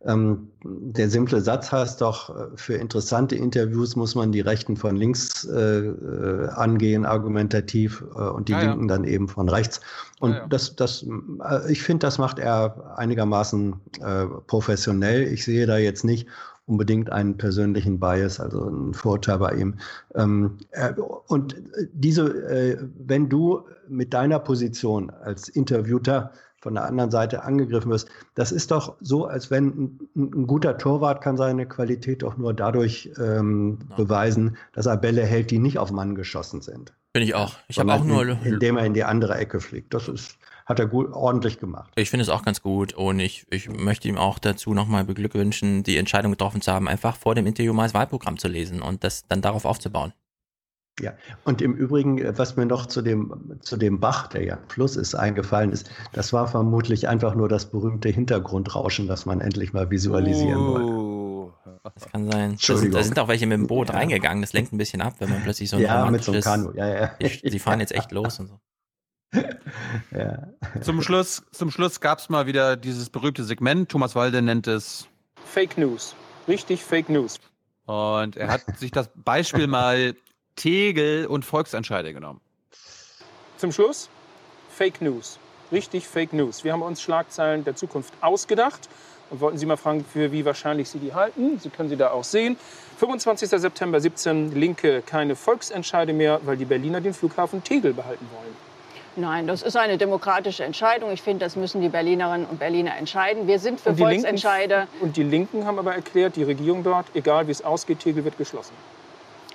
ähm, 0.06 0.48
der 0.62 1.08
simple 1.08 1.40
Satz 1.40 1.72
heißt 1.72 2.00
doch, 2.00 2.28
äh, 2.28 2.48
für 2.56 2.74
interessante 2.74 3.36
Interviews 3.36 3.96
muss 3.96 4.14
man 4.14 4.32
die 4.32 4.40
Rechten 4.40 4.76
von 4.76 4.96
links 4.96 5.44
äh, 5.44 5.86
äh 5.86 6.48
angehen, 6.50 7.06
argumentativ, 7.06 8.04
äh, 8.14 8.20
und 8.20 8.48
die 8.48 8.52
ja, 8.52 8.62
Linken 8.62 8.88
ja. 8.88 8.96
dann 8.96 9.04
eben 9.04 9.28
von 9.28 9.48
rechts. 9.48 9.80
Und 10.20 10.32
ja, 10.32 10.46
das, 10.46 10.76
das, 10.76 11.06
äh, 11.48 11.72
ich 11.72 11.82
finde, 11.82 12.06
das 12.06 12.18
macht 12.18 12.38
er 12.38 12.96
einigermaßen 12.98 13.74
äh, 14.00 14.26
professionell. 14.46 15.22
Ich 15.22 15.44
sehe 15.44 15.66
da 15.66 15.78
jetzt 15.78 16.04
nicht 16.04 16.26
unbedingt 16.66 17.10
einen 17.10 17.36
persönlichen 17.36 17.98
Bias, 18.00 18.40
also 18.40 18.66
einen 18.66 18.94
Vorteil 18.94 19.38
bei 19.38 19.54
ihm. 19.54 19.74
Ähm, 20.14 20.58
und 21.26 21.56
diese, 21.92 22.88
wenn 23.06 23.28
du 23.28 23.64
mit 23.86 24.14
deiner 24.14 24.38
Position 24.38 25.10
als 25.10 25.50
Interviewter 25.50 26.32
von 26.64 26.74
der 26.74 26.86
anderen 26.86 27.10
Seite 27.10 27.44
angegriffen 27.44 27.90
wirst. 27.90 28.08
Das 28.34 28.50
ist 28.50 28.70
doch 28.70 28.96
so, 29.00 29.26
als 29.26 29.50
wenn 29.50 29.66
ein, 29.66 29.98
ein 30.16 30.46
guter 30.46 30.78
Torwart 30.78 31.22
kann 31.22 31.36
seine 31.36 31.66
Qualität 31.66 32.22
doch 32.22 32.38
nur 32.38 32.54
dadurch 32.54 33.10
ähm, 33.20 33.80
ja. 33.90 33.96
beweisen, 33.96 34.56
dass 34.72 34.86
er 34.86 34.96
Bälle 34.96 35.26
hält, 35.26 35.50
die 35.50 35.58
nicht 35.58 35.78
auf 35.78 35.92
Mann 35.92 36.14
geschossen 36.14 36.62
sind. 36.62 36.94
Bin 37.12 37.22
ich 37.22 37.34
auch. 37.34 37.54
Ich 37.68 37.78
habe 37.78 37.92
auch 37.92 38.02
nur. 38.02 38.22
In, 38.22 38.54
indem 38.54 38.78
er 38.78 38.86
in 38.86 38.94
die 38.94 39.04
andere 39.04 39.36
Ecke 39.36 39.60
fliegt. 39.60 39.92
Das 39.92 40.08
ist, 40.08 40.38
hat 40.64 40.78
er 40.78 40.86
gut, 40.86 41.12
ordentlich 41.12 41.60
gemacht. 41.60 41.92
Ich 41.96 42.08
finde 42.08 42.22
es 42.22 42.30
auch 42.30 42.42
ganz 42.42 42.62
gut 42.62 42.94
und 42.94 43.20
ich, 43.20 43.46
ich 43.50 43.68
möchte 43.68 44.08
ihm 44.08 44.16
auch 44.16 44.38
dazu 44.38 44.72
nochmal 44.72 45.04
beglückwünschen, 45.04 45.82
die 45.82 45.98
Entscheidung 45.98 46.32
getroffen 46.32 46.62
zu 46.62 46.72
haben, 46.72 46.88
einfach 46.88 47.16
vor 47.16 47.34
dem 47.34 47.46
Interview 47.46 47.74
mal 47.74 47.84
das 47.84 47.94
Wahlprogramm 47.94 48.38
zu 48.38 48.48
lesen 48.48 48.80
und 48.80 49.04
das 49.04 49.26
dann 49.28 49.42
darauf 49.42 49.66
aufzubauen. 49.66 50.14
Ja, 51.00 51.12
und 51.42 51.60
im 51.60 51.74
Übrigen, 51.74 52.18
äh, 52.18 52.38
was 52.38 52.56
mir 52.56 52.66
noch 52.66 52.86
zu 52.86 53.02
dem, 53.02 53.58
zu 53.60 53.76
dem 53.76 53.98
Bach, 53.98 54.28
der 54.28 54.44
ja 54.44 54.58
Fluss 54.68 54.94
ist, 54.94 55.16
eingefallen 55.16 55.72
ist, 55.72 55.90
das 56.12 56.32
war 56.32 56.46
vermutlich 56.46 57.08
einfach 57.08 57.34
nur 57.34 57.48
das 57.48 57.66
berühmte 57.66 58.10
Hintergrundrauschen, 58.10 59.08
das 59.08 59.26
man 59.26 59.40
endlich 59.40 59.72
mal 59.72 59.90
visualisieren 59.90 60.60
oh. 60.60 60.72
wollte. 60.72 61.14
Das 61.82 62.10
kann 62.10 62.30
sein. 62.30 62.56
Da 62.66 62.76
sind, 62.76 62.94
da 62.94 63.02
sind 63.02 63.18
auch 63.18 63.28
welche 63.28 63.46
mit 63.46 63.58
dem 63.58 63.66
Boot 63.66 63.88
ja. 63.88 63.96
reingegangen. 63.96 64.40
Das 64.40 64.52
lenkt 64.52 64.72
ein 64.72 64.78
bisschen 64.78 65.02
ab, 65.02 65.14
wenn 65.18 65.30
man 65.30 65.42
plötzlich 65.42 65.68
so 65.68 65.76
ein 65.76 65.82
Ja, 65.82 66.08
mit 66.10 66.22
so 66.22 66.32
einem 66.32 66.42
Kanu. 66.42 66.72
Ja, 66.74 66.86
ja. 66.88 67.10
Sie 67.20 67.58
fahren 67.58 67.80
jetzt 67.80 67.92
echt 67.92 68.12
los 68.12 68.38
und 68.38 68.48
so. 68.48 68.60
Ja. 70.12 70.48
Zum 70.80 71.02
Schluss, 71.02 71.42
zum 71.50 71.70
Schluss 71.70 72.00
gab 72.00 72.20
es 72.20 72.28
mal 72.28 72.46
wieder 72.46 72.76
dieses 72.76 73.10
berühmte 73.10 73.42
Segment. 73.42 73.88
Thomas 73.88 74.14
Walde 74.14 74.42
nennt 74.42 74.68
es 74.68 75.08
Fake 75.44 75.76
News. 75.76 76.14
Richtig 76.46 76.84
Fake 76.84 77.08
News. 77.08 77.40
Und 77.86 78.36
er 78.36 78.48
hat 78.48 78.78
sich 78.78 78.92
das 78.92 79.10
Beispiel 79.14 79.66
mal 79.66 80.14
Tegel 80.56 81.26
und 81.26 81.44
Volksentscheide 81.44 82.12
genommen. 82.12 82.40
Zum 83.56 83.72
Schluss 83.72 84.08
Fake 84.70 85.00
News. 85.00 85.38
Richtig 85.72 86.06
Fake 86.06 86.32
News. 86.32 86.64
Wir 86.64 86.72
haben 86.72 86.82
uns 86.82 87.00
Schlagzeilen 87.02 87.64
der 87.64 87.76
Zukunft 87.76 88.12
ausgedacht 88.20 88.88
und 89.30 89.40
wollten 89.40 89.58
Sie 89.58 89.66
mal 89.66 89.76
fragen, 89.76 90.04
für 90.04 90.32
wie 90.32 90.44
wahrscheinlich 90.44 90.88
Sie 90.88 90.98
die 90.98 91.14
halten. 91.14 91.58
Sie 91.58 91.70
können 91.70 91.88
sie 91.88 91.96
da 91.96 92.10
auch 92.10 92.24
sehen. 92.24 92.56
25. 92.98 93.48
September 93.48 94.00
17, 94.00 94.54
Linke 94.54 95.02
keine 95.02 95.36
Volksentscheide 95.36 96.12
mehr, 96.12 96.40
weil 96.44 96.56
die 96.56 96.64
Berliner 96.64 97.00
den 97.00 97.14
Flughafen 97.14 97.64
Tegel 97.64 97.92
behalten 97.92 98.26
wollen. 98.32 98.54
Nein, 99.16 99.46
das 99.46 99.62
ist 99.62 99.76
eine 99.76 99.96
demokratische 99.96 100.64
Entscheidung. 100.64 101.12
Ich 101.12 101.22
finde, 101.22 101.44
das 101.44 101.54
müssen 101.54 101.80
die 101.80 101.88
Berlinerinnen 101.88 102.46
und 102.46 102.58
Berliner 102.58 102.96
entscheiden. 102.96 103.46
Wir 103.46 103.60
sind 103.60 103.80
für 103.80 103.90
und 103.90 103.98
Volksentscheide. 103.98 104.76
Linken, 104.76 105.04
und 105.04 105.16
die 105.16 105.22
Linken 105.22 105.66
haben 105.66 105.78
aber 105.78 105.94
erklärt, 105.94 106.34
die 106.36 106.42
Regierung 106.42 106.82
dort, 106.82 107.06
egal 107.14 107.46
wie 107.46 107.52
es 107.52 107.62
ausgeht, 107.62 108.00
Tegel 108.00 108.24
wird 108.24 108.38
geschlossen. 108.38 108.74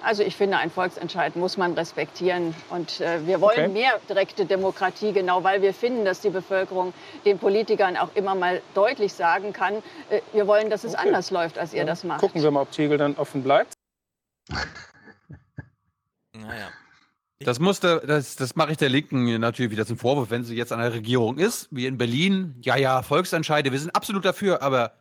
Also 0.04 0.24
ich 0.24 0.36
finde, 0.36 0.58
ein 0.58 0.72
Volksentscheid 0.72 1.36
muss 1.36 1.58
man 1.58 1.74
respektieren. 1.74 2.56
Und 2.70 3.02
äh, 3.02 3.26
wir 3.26 3.42
wollen 3.42 3.60
okay. 3.60 3.68
mehr 3.68 4.00
direkte 4.08 4.46
Demokratie, 4.46 5.12
genau 5.12 5.44
weil 5.44 5.62
wir 5.62 5.74
finden, 5.74 6.06
dass 6.06 6.22
die 6.22 6.30
Bevölkerung 6.30 6.94
den 7.26 7.38
Politikern 7.40 7.98
auch 7.98 8.10
immer 8.16 8.36
mal 8.36 8.62
deutlich 8.74 9.14
sagen 9.14 9.54
kann, 9.54 9.76
äh, 10.10 10.22
wir 10.34 10.48
wollen, 10.48 10.70
dass 10.70 10.84
es 10.84 10.94
okay. 10.94 11.08
anders 11.08 11.32
läuft, 11.32 11.58
als 11.58 11.74
ihr 11.74 11.80
ja. 11.80 11.86
das 11.86 12.04
macht. 12.04 12.22
Gucken 12.22 12.42
wir 12.42 12.52
mal, 12.52 12.62
ob 12.62 12.72
Tegel 12.72 12.98
dann 12.98 13.16
offen 13.16 13.44
bleibt. 13.44 13.74
naja. 16.34 16.70
Das 17.42 17.60
musste, 17.60 18.02
das, 18.06 18.36
das 18.36 18.58
mache 18.58 18.72
ich 18.72 18.78
der 18.78 18.90
Linken 18.90 19.40
natürlich 19.40 19.72
wieder 19.72 19.86
zum 19.86 19.98
Vorwurf, 19.98 20.30
wenn 20.30 20.44
sie 20.44 20.56
jetzt 20.56 20.74
an 20.74 20.80
der 20.80 20.94
Regierung 20.94 21.38
ist, 21.38 21.70
wie 21.72 21.86
in 21.86 21.98
Berlin. 21.98 22.56
Ja, 22.62 22.76
ja, 22.76 23.02
Volksentscheide, 23.02 23.72
wir 23.72 23.80
sind 23.80 23.96
absolut 23.96 24.26
dafür, 24.26 24.62
aber 24.62 24.92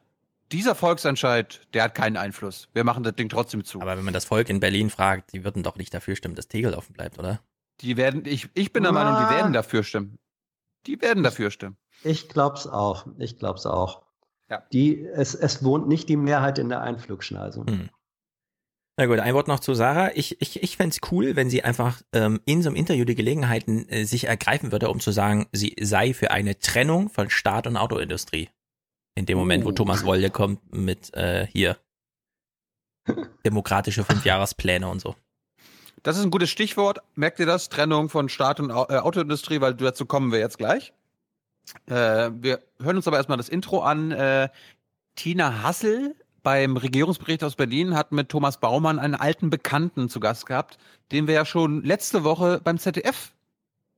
dieser 0.53 0.75
Volksentscheid, 0.75 1.61
der 1.75 1.85
hat 1.85 1.95
keinen 1.95 2.17
Einfluss. 2.17 2.69
Wir 2.73 2.85
machen 2.85 3.03
das 3.03 3.15
Ding 3.15 3.29
trotzdem 3.29 3.65
zu. 3.65 3.81
Aber 3.81 3.97
wenn 3.97 4.05
man 4.05 4.15
das 4.15 4.25
Volk 4.25 4.49
in 4.49 4.61
Berlin 4.61 4.91
fragt, 4.91 5.33
die 5.33 5.45
würden 5.45 5.63
doch 5.63 5.77
nicht 5.77 5.93
dafür 5.93 6.17
stimmen, 6.17 6.35
dass 6.35 6.49
Tegel 6.49 6.75
offen 6.75 6.95
bleibt, 6.95 7.19
oder? 7.19 7.41
Die 7.81 7.97
werden, 7.97 8.25
ich, 8.25 8.49
ich 8.55 8.73
bin 8.73 8.83
der 8.83 8.93
Meinung, 8.93 9.15
die 9.23 9.35
werden 9.35 9.53
dafür 9.53 9.83
stimmen. 9.83 10.19
Die 10.87 11.01
werden 11.01 11.23
dafür 11.23 11.51
stimmen. 11.51 11.77
Ich 12.03 12.29
glaub's 12.29 12.67
auch. 12.67 13.07
Ich 13.19 13.39
glaub's 13.39 13.67
auch. 13.67 14.03
Ja. 14.51 14.63
Die, 14.73 15.05
es, 15.05 15.35
es 15.35 15.63
wohnt 15.63 15.89
nicht 15.89 16.09
die 16.09 16.17
Mehrheit 16.17 16.59
in 16.59 16.69
der 16.69 16.81
Einflugschneise. 16.81 17.65
Hm. 17.69 17.91
Na 18.97 19.07
gut, 19.07 19.21
ein 19.21 19.35
Wort 19.35 19.47
noch 19.47 19.61
zu 19.61 19.75
Sarah. 19.75 20.11
Ich, 20.15 20.41
ich, 20.41 20.61
ich 20.61 20.77
fände 20.77 20.97
cool, 21.13 21.37
wenn 21.37 21.51
sie 21.51 21.63
einfach 21.63 22.03
ähm, 22.13 22.41
in 22.47 22.63
so 22.63 22.69
einem 22.69 22.77
Interview 22.77 23.05
die 23.05 23.15
Gelegenheiten 23.15 23.89
äh, 23.89 24.05
sich 24.05 24.25
ergreifen 24.25 24.73
würde, 24.73 24.89
um 24.89 24.99
zu 24.99 25.13
sagen, 25.13 25.47
sie 25.53 25.77
sei 25.81 26.15
für 26.15 26.33
eine 26.33 26.59
Trennung 26.59 27.09
von 27.09 27.31
Staat 27.31 27.69
und 27.69 27.77
Autoindustrie. 27.77 28.49
In 29.19 29.27
dem 29.27 29.37
Moment, 29.37 29.65
wo 29.65 29.71
oh. 29.71 29.73
Thomas 29.73 30.05
Wolde 30.05 30.31
kommt 30.31 30.73
mit 30.73 31.13
äh, 31.15 31.45
hier 31.49 31.77
demokratische 33.45 34.05
Fünfjahrespläne 34.05 34.89
und 34.89 35.01
so. 35.01 35.17
Das 36.05 36.17
ist 36.17 36.23
ein 36.23 36.31
gutes 36.31 36.51
Stichwort. 36.51 37.01
Merkt 37.17 37.41
ihr 37.41 37.47
das? 37.47 37.69
Trennung 37.69 38.11
von 38.11 38.29
Staat 38.29 38.61
und 38.61 38.71
äh, 38.71 38.73
Autoindustrie, 38.73 39.61
weil 39.61 39.75
dazu 39.75 40.07
kommen 40.07 40.31
wir 40.31 40.39
jetzt 40.39 40.57
gleich. 40.57 40.93
Äh, 41.87 42.31
wir 42.33 42.61
hören 42.81 42.95
uns 42.95 43.09
aber 43.09 43.17
erstmal 43.17 43.39
das 43.39 43.49
Intro 43.49 43.81
an. 43.81 44.13
Äh, 44.13 44.51
Tina 45.17 45.65
Hassel 45.65 46.15
beim 46.45 46.77
Regierungsbericht 46.77 47.43
aus 47.43 47.57
Berlin 47.57 47.97
hat 47.97 48.13
mit 48.13 48.29
Thomas 48.29 48.59
Baumann 48.59 49.01
einen 49.01 49.17
alten 49.17 49.51
Bekannten 49.51 50.09
zu 50.09 50.21
Gast 50.21 50.47
gehabt, 50.47 50.79
den 51.11 51.27
wir 51.27 51.35
ja 51.35 51.45
schon 51.45 51.83
letzte 51.83 52.23
Woche 52.23 52.61
beim 52.63 52.79
ZDF 52.79 53.33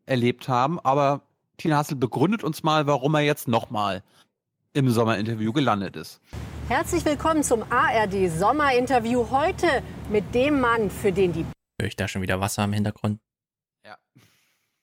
erlebt 0.06 0.48
haben. 0.48 0.80
Aber 0.80 1.20
Tina 1.58 1.76
Hassel 1.76 1.96
begründet 1.96 2.42
uns 2.42 2.62
mal, 2.62 2.86
warum 2.86 3.14
er 3.14 3.20
jetzt 3.20 3.48
nochmal 3.48 4.02
im 4.72 4.88
Sommerinterview 4.90 5.52
gelandet 5.52 5.96
ist. 5.96 6.20
Herzlich 6.68 7.04
willkommen 7.04 7.42
zum 7.42 7.64
ARD 7.70 8.30
Sommerinterview 8.30 9.30
heute 9.30 9.82
mit 10.10 10.34
dem 10.34 10.60
Mann, 10.60 10.90
für 10.90 11.12
den 11.12 11.32
die 11.32 11.44
Höre 11.80 11.88
ich 11.88 11.96
da 11.96 12.06
schon 12.06 12.22
wieder 12.22 12.40
Wasser 12.40 12.62
im 12.64 12.72
Hintergrund? 12.72 13.20
Ja. 13.84 13.96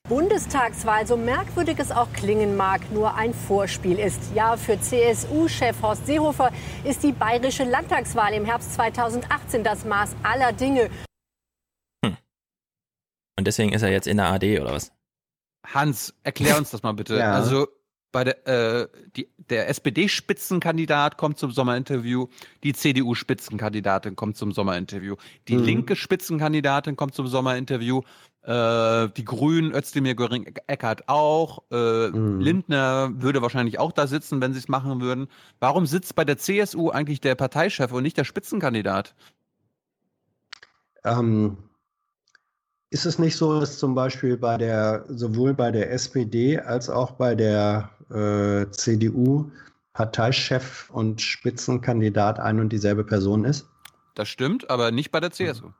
Bundestagswahl, 0.08 1.06
so 1.06 1.16
merkwürdig 1.16 1.78
es 1.78 1.90
auch 1.90 2.12
klingen 2.12 2.56
mag, 2.56 2.90
nur 2.92 3.14
ein 3.14 3.32
Vorspiel 3.32 3.98
ist. 3.98 4.20
Ja, 4.34 4.56
für 4.56 4.78
CSU-Chef 4.80 5.80
Horst 5.80 6.06
Seehofer 6.06 6.52
ist 6.84 7.02
die 7.02 7.12
bayerische 7.12 7.64
Landtagswahl 7.64 8.34
im 8.34 8.44
Herbst 8.44 8.74
2018 8.74 9.64
das 9.64 9.84
Maß 9.84 10.16
aller 10.22 10.52
Dinge. 10.52 10.90
Hm. 12.04 12.16
Und 13.38 13.46
deswegen 13.46 13.72
ist 13.72 13.82
er 13.82 13.90
jetzt 13.90 14.06
in 14.06 14.16
der 14.16 14.26
AD 14.26 14.60
oder 14.60 14.72
was? 14.72 14.92
Hans, 15.64 16.14
erklär 16.24 16.58
uns 16.58 16.70
das 16.70 16.82
mal 16.82 16.92
bitte. 16.92 17.16
Ja. 17.16 17.32
Also 17.32 17.68
bei 18.12 18.24
der, 18.24 18.46
äh, 18.46 18.88
die, 19.16 19.28
der 19.50 19.68
SPD-Spitzenkandidat 19.68 21.16
kommt 21.16 21.38
zum 21.38 21.50
Sommerinterview, 21.50 22.28
die 22.62 22.72
CDU-Spitzenkandidatin 22.72 24.16
kommt 24.16 24.36
zum 24.36 24.52
Sommerinterview, 24.52 25.16
die 25.48 25.56
mhm. 25.56 25.64
linke 25.64 25.96
Spitzenkandidatin 25.96 26.96
kommt 26.96 27.14
zum 27.14 27.26
Sommerinterview, 27.26 28.02
äh, 28.42 29.08
die 29.16 29.24
Grünen, 29.24 29.72
Özdemir 29.72 30.14
Göring-Eckert 30.14 31.08
auch, 31.08 31.62
äh, 31.70 32.08
mhm. 32.08 32.40
Lindner 32.40 33.10
würde 33.14 33.42
wahrscheinlich 33.42 33.78
auch 33.78 33.92
da 33.92 34.06
sitzen, 34.06 34.40
wenn 34.40 34.52
sie 34.52 34.60
es 34.60 34.68
machen 34.68 35.00
würden. 35.00 35.28
Warum 35.60 35.86
sitzt 35.86 36.14
bei 36.14 36.24
der 36.24 36.38
CSU 36.38 36.90
eigentlich 36.90 37.20
der 37.20 37.34
Parteichef 37.34 37.92
und 37.92 38.02
nicht 38.02 38.16
der 38.16 38.24
Spitzenkandidat? 38.24 39.14
Ähm, 41.04 41.58
ist 42.90 43.04
es 43.04 43.18
nicht 43.18 43.36
so, 43.36 43.60
dass 43.60 43.78
zum 43.78 43.94
Beispiel 43.94 44.38
bei 44.38 44.56
der, 44.56 45.04
sowohl 45.08 45.52
bei 45.52 45.70
der 45.70 45.92
SPD 45.92 46.58
als 46.58 46.88
auch 46.88 47.12
bei 47.12 47.34
der 47.34 47.90
äh, 48.10 48.70
CDU 48.70 49.50
Parteichef 49.92 50.90
und 50.90 51.20
Spitzenkandidat 51.20 52.38
ein 52.38 52.60
und 52.60 52.72
dieselbe 52.72 53.04
Person 53.04 53.44
ist? 53.44 53.68
Das 54.14 54.28
stimmt, 54.28 54.70
aber 54.70 54.90
nicht 54.90 55.10
bei 55.10 55.20
der 55.20 55.32
CSU. 55.32 55.70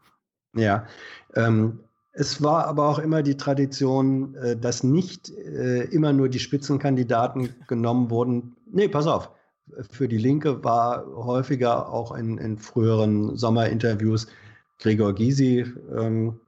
Ja. 0.54 0.86
Ähm, 1.34 1.80
es 2.12 2.42
war 2.42 2.66
aber 2.66 2.88
auch 2.88 2.98
immer 2.98 3.22
die 3.22 3.36
Tradition, 3.36 4.34
äh, 4.34 4.56
dass 4.56 4.82
nicht 4.82 5.30
äh, 5.30 5.84
immer 5.84 6.12
nur 6.12 6.28
die 6.28 6.40
Spitzenkandidaten 6.40 7.54
genommen 7.68 8.10
wurden. 8.10 8.56
Nee, 8.70 8.88
pass 8.88 9.06
auf. 9.06 9.30
Für 9.90 10.08
die 10.08 10.18
Linke 10.18 10.64
war 10.64 11.06
häufiger 11.06 11.92
auch 11.92 12.12
in, 12.16 12.38
in 12.38 12.58
früheren 12.58 13.36
Sommerinterviews 13.36 14.26
Gregor 14.78 15.14
Gysi 15.14 15.64
ähm, 15.96 16.40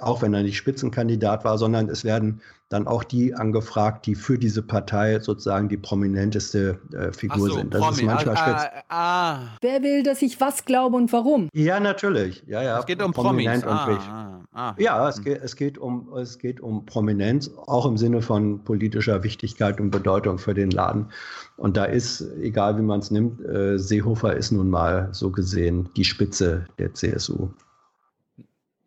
auch 0.00 0.22
wenn 0.22 0.34
er 0.34 0.42
nicht 0.42 0.56
Spitzenkandidat 0.56 1.44
war, 1.44 1.58
sondern 1.58 1.88
es 1.88 2.04
werden 2.04 2.40
dann 2.68 2.88
auch 2.88 3.04
die 3.04 3.32
angefragt, 3.32 4.06
die 4.06 4.16
für 4.16 4.38
diese 4.38 4.60
Partei 4.60 5.20
sozusagen 5.20 5.68
die 5.68 5.76
prominenteste 5.76 6.80
äh, 6.92 7.12
Figur 7.12 7.48
so, 7.48 7.54
sind. 7.54 7.72
Das 7.72 7.80
Promi. 7.80 7.96
ist 7.96 8.02
manchmal 8.02 8.36
ah, 8.36 8.70
ah, 8.88 9.34
ah. 9.34 9.56
Wer 9.60 9.82
will, 9.82 10.02
dass 10.02 10.20
ich 10.22 10.40
was 10.40 10.64
glaube 10.64 10.96
und 10.96 11.12
warum? 11.12 11.48
Ja, 11.52 11.78
natürlich. 11.78 12.42
Ja, 12.48 12.62
ja. 12.62 12.80
Es 12.80 12.86
geht 12.86 13.00
um 13.00 13.12
Prominent 13.12 13.64
Promis. 13.64 13.98
Und 13.98 14.12
ah, 14.12 14.36
Ah. 14.56 14.74
Ja, 14.78 15.06
es 15.06 15.22
geht, 15.22 15.42
es, 15.42 15.54
geht 15.54 15.76
um, 15.76 16.08
es 16.16 16.38
geht 16.38 16.60
um 16.60 16.86
Prominenz, 16.86 17.50
auch 17.66 17.84
im 17.84 17.98
Sinne 17.98 18.22
von 18.22 18.64
politischer 18.64 19.22
Wichtigkeit 19.22 19.78
und 19.78 19.90
Bedeutung 19.90 20.38
für 20.38 20.54
den 20.54 20.70
Laden. 20.70 21.10
Und 21.58 21.76
da 21.76 21.84
ist, 21.84 22.22
egal 22.40 22.78
wie 22.78 22.82
man 22.82 23.00
es 23.00 23.10
nimmt, 23.10 23.44
äh, 23.44 23.78
Seehofer 23.78 24.34
ist 24.34 24.52
nun 24.52 24.70
mal 24.70 25.10
so 25.12 25.30
gesehen 25.30 25.90
die 25.94 26.04
Spitze 26.04 26.64
der 26.78 26.94
CSU. 26.94 27.50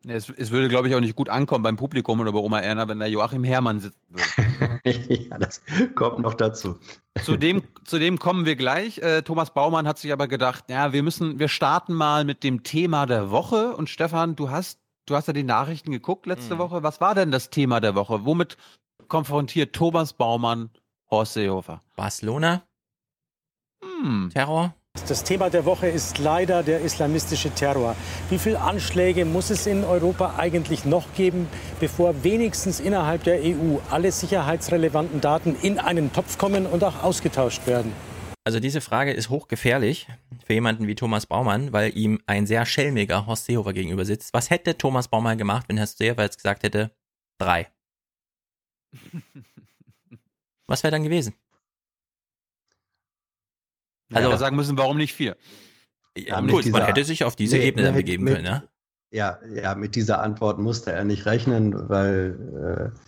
Es, 0.10 0.30
es 0.30 0.52
würde, 0.52 0.70
glaube 0.70 0.88
ich, 0.88 0.96
auch 0.96 1.00
nicht 1.00 1.16
gut 1.16 1.30
ankommen 1.30 1.64
beim 1.64 1.76
Publikum 1.78 2.20
oder 2.20 2.32
bei 2.32 2.40
Oma 2.40 2.60
Erna, 2.60 2.88
wenn 2.88 3.00
da 3.00 3.06
Joachim 3.06 3.44
Herrmann 3.44 3.80
sitzen 3.80 4.02
würde. 4.10 4.80
ja, 5.30 5.38
das 5.38 5.62
kommt 5.96 6.20
noch 6.20 6.34
dazu. 6.34 6.78
Zu 7.24 7.38
dem, 7.38 7.64
zu 7.86 8.00
dem 8.00 8.20
kommen 8.20 8.46
wir 8.46 8.56
gleich. 8.56 8.98
Äh, 9.00 9.22
Thomas 9.22 9.54
Baumann 9.54 9.88
hat 9.88 9.98
sich 10.00 10.12
aber 10.14 10.28
gedacht, 10.28 10.66
ja, 10.70 10.94
wir 10.94 11.04
müssen, 11.04 11.40
wir 11.40 11.48
starten 11.48 11.94
mal 11.94 12.26
mit 12.26 12.44
dem 12.44 12.64
Thema 12.64 13.06
der 13.06 13.32
Woche. 13.32 13.76
Und 13.76 13.90
Stefan, 13.90 14.36
du 14.36 14.50
hast, 14.50 14.80
du 15.06 15.16
hast 15.16 15.28
ja 15.28 15.34
die 15.34 15.44
Nachrichten 15.44 15.92
geguckt 15.92 16.26
letzte 16.26 16.56
Mhm. 16.56 16.60
Woche. 16.60 16.84
Was 16.84 17.02
war 17.02 17.16
denn 17.16 17.32
das 17.32 17.50
Thema 17.50 17.80
der 17.80 17.96
Woche? 17.96 18.26
Womit 18.26 18.58
konfrontiert 19.08 19.74
Thomas 19.76 20.14
Baumann 20.14 20.70
Horst 21.10 21.34
Seehofer? 21.34 21.82
Barcelona? 21.96 22.64
Hm. 23.84 24.30
Terror? 24.34 24.74
Das 25.08 25.24
Thema 25.24 25.50
der 25.50 25.66
Woche 25.66 25.88
ist 25.88 26.18
leider 26.18 26.64
der 26.64 26.82
islamistische 26.82 27.50
Terror. 27.52 27.96
Wie 28.30 28.38
viele 28.38 28.62
Anschläge 28.62 29.26
muss 29.26 29.50
es 29.50 29.68
in 29.68 29.84
Europa 29.84 30.36
eigentlich 30.38 30.86
noch 30.86 31.14
geben, 31.14 31.48
bevor 31.80 32.24
wenigstens 32.24 32.80
innerhalb 32.80 33.24
der 33.24 33.40
EU 33.42 33.78
alle 33.90 34.12
sicherheitsrelevanten 34.12 35.22
Daten 35.22 35.56
in 35.62 35.80
einen 35.80 36.14
Topf 36.14 36.38
kommen 36.38 36.66
und 36.66 36.84
auch 36.84 37.04
ausgetauscht 37.04 37.66
werden? 37.68 37.94
Also 38.44 38.60
diese 38.60 38.82
Frage 38.82 39.12
ist 39.12 39.30
hochgefährlich 39.30 40.08
für 40.46 40.54
jemanden 40.54 40.88
wie 40.88 40.96
Thomas 40.96 41.26
Baumann, 41.26 41.72
weil 41.74 41.96
ihm 41.96 42.20
ein 42.26 42.48
sehr 42.48 42.66
schelmiger 42.66 43.28
Horst 43.28 43.46
Seehofer 43.46 43.74
gegenüber 43.74 44.06
sitzt. 44.06 44.34
Was 44.34 44.50
hätte 44.50 44.78
Thomas 44.78 45.08
Baumann 45.08 45.38
gemacht, 45.38 45.66
wenn 45.68 45.80
Horst 45.80 45.98
Seehofer 46.00 46.24
jetzt 46.24 46.38
gesagt 46.38 46.64
hätte, 46.64 46.92
drei? 47.38 47.68
Was 50.68 50.84
wäre 50.84 50.92
dann 50.92 51.04
gewesen? 51.04 51.34
Also 54.14 54.30
ja, 54.30 54.38
sagen 54.38 54.56
müssen, 54.56 54.78
warum 54.78 54.98
nicht 54.98 55.14
vier? 55.14 55.36
Ja, 56.18 56.40
gut, 56.42 56.52
man 56.52 56.62
dieser- 56.64 56.88
hätte 56.88 57.04
sich 57.06 57.24
auf 57.24 57.36
diese 57.36 57.58
Nee, 57.58 57.68
Ebene 57.68 57.86
dann 57.88 57.96
begeben 57.96 58.24
mit- 58.24 58.36
können, 58.36 58.46
ne? 58.46 58.64
Ja, 59.12 59.40
ja, 59.54 59.74
mit 59.76 59.96
dieser 59.96 60.22
Antwort 60.22 60.60
musste 60.60 60.92
er 60.92 61.04
nicht 61.04 61.26
rechnen, 61.26 61.90
weil 61.90 62.92
äh, 62.94 63.00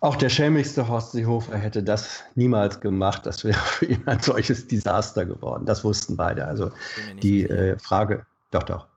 auch 0.00 0.16
der 0.16 0.28
schelmigste 0.30 0.88
Horst 0.88 1.12
Seehofer 1.12 1.56
hätte 1.56 1.82
das 1.82 2.24
niemals 2.34 2.80
gemacht. 2.80 3.24
Das 3.24 3.44
wäre 3.44 3.58
für 3.58 3.86
ihn 3.86 4.02
ein 4.06 4.20
solches 4.20 4.66
Desaster 4.66 5.24
geworden. 5.24 5.64
Das 5.66 5.84
wussten 5.84 6.16
beide. 6.16 6.46
Also 6.46 6.70
die 7.22 7.44
äh, 7.48 7.78
Frage, 7.78 8.26
doch, 8.50 8.64
doch. 8.64 8.88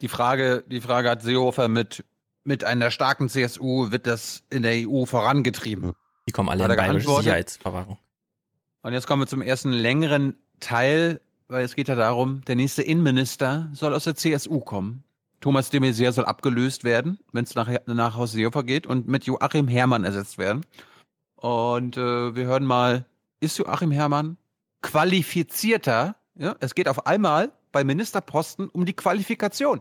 Die 0.00 0.08
Frage, 0.08 0.64
die 0.66 0.80
Frage 0.80 1.10
hat 1.10 1.22
Seehofer 1.22 1.68
mit, 1.68 2.04
mit 2.44 2.64
einer 2.64 2.90
starken 2.90 3.28
CSU 3.28 3.90
wird 3.90 4.06
das 4.06 4.42
in 4.50 4.62
der 4.62 4.88
EU 4.88 5.04
vorangetrieben. 5.06 5.92
Die 6.28 6.32
kommen 6.32 6.48
alle 6.48 6.64
in 6.64 6.70
er 6.70 6.76
bayerische 6.76 6.92
geantwortet? 7.00 7.24
Sicherheitsverwahrung. 7.24 7.98
Und 8.86 8.92
jetzt 8.92 9.08
kommen 9.08 9.22
wir 9.22 9.26
zum 9.26 9.42
ersten 9.42 9.72
längeren 9.72 10.36
Teil, 10.60 11.20
weil 11.48 11.64
es 11.64 11.74
geht 11.74 11.88
ja 11.88 11.96
darum, 11.96 12.42
der 12.44 12.54
nächste 12.54 12.82
Innenminister 12.82 13.68
soll 13.72 13.92
aus 13.92 14.04
der 14.04 14.14
CSU 14.14 14.60
kommen. 14.60 15.02
Thomas 15.40 15.70
de 15.70 15.80
Maizière 15.80 16.12
soll 16.12 16.24
abgelöst 16.24 16.84
werden, 16.84 17.18
wenn 17.32 17.42
es 17.42 17.56
nach, 17.56 17.68
nach 17.86 18.14
Haus 18.14 18.30
Seehofer 18.30 18.62
geht 18.62 18.86
und 18.86 19.08
mit 19.08 19.24
Joachim 19.24 19.66
Herrmann 19.66 20.04
ersetzt 20.04 20.38
werden. 20.38 20.64
Und 21.34 21.96
äh, 21.96 22.36
wir 22.36 22.44
hören 22.44 22.64
mal, 22.64 23.06
ist 23.40 23.58
Joachim 23.58 23.90
Herrmann 23.90 24.36
qualifizierter? 24.82 26.14
Ja, 26.36 26.54
es 26.60 26.76
geht 26.76 26.88
auf 26.88 27.08
einmal 27.08 27.50
bei 27.72 27.82
Ministerposten 27.82 28.68
um 28.68 28.84
die 28.84 28.94
Qualifikation. 28.94 29.80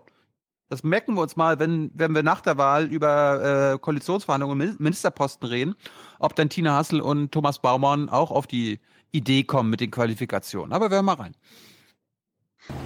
Das 0.68 0.84
merken 0.84 1.14
wir 1.14 1.22
uns 1.22 1.36
mal, 1.36 1.60
wenn, 1.60 1.92
wenn 1.94 2.16
wir 2.16 2.24
nach 2.24 2.42
der 2.42 2.58
Wahl 2.58 2.86
über 2.86 3.74
äh, 3.74 3.78
Koalitionsverhandlungen 3.78 4.60
und 4.60 4.68
Min- 4.68 4.78
Ministerposten 4.80 5.48
reden, 5.48 5.76
ob 6.18 6.36
dann 6.36 6.50
Tina 6.50 6.76
Hassel 6.76 7.02
und 7.02 7.32
Thomas 7.32 7.60
Baumann 7.60 8.10
auch 8.10 8.32
auf 8.32 8.48
die 8.48 8.80
Idee 9.12 9.44
kommen 9.44 9.70
mit 9.70 9.82
den 9.82 9.92
Qualifikationen. 9.92 10.74
Aber 10.74 10.90
wir 10.90 10.96
hören 10.96 11.06
mal 11.06 11.14
rein. 11.14 11.36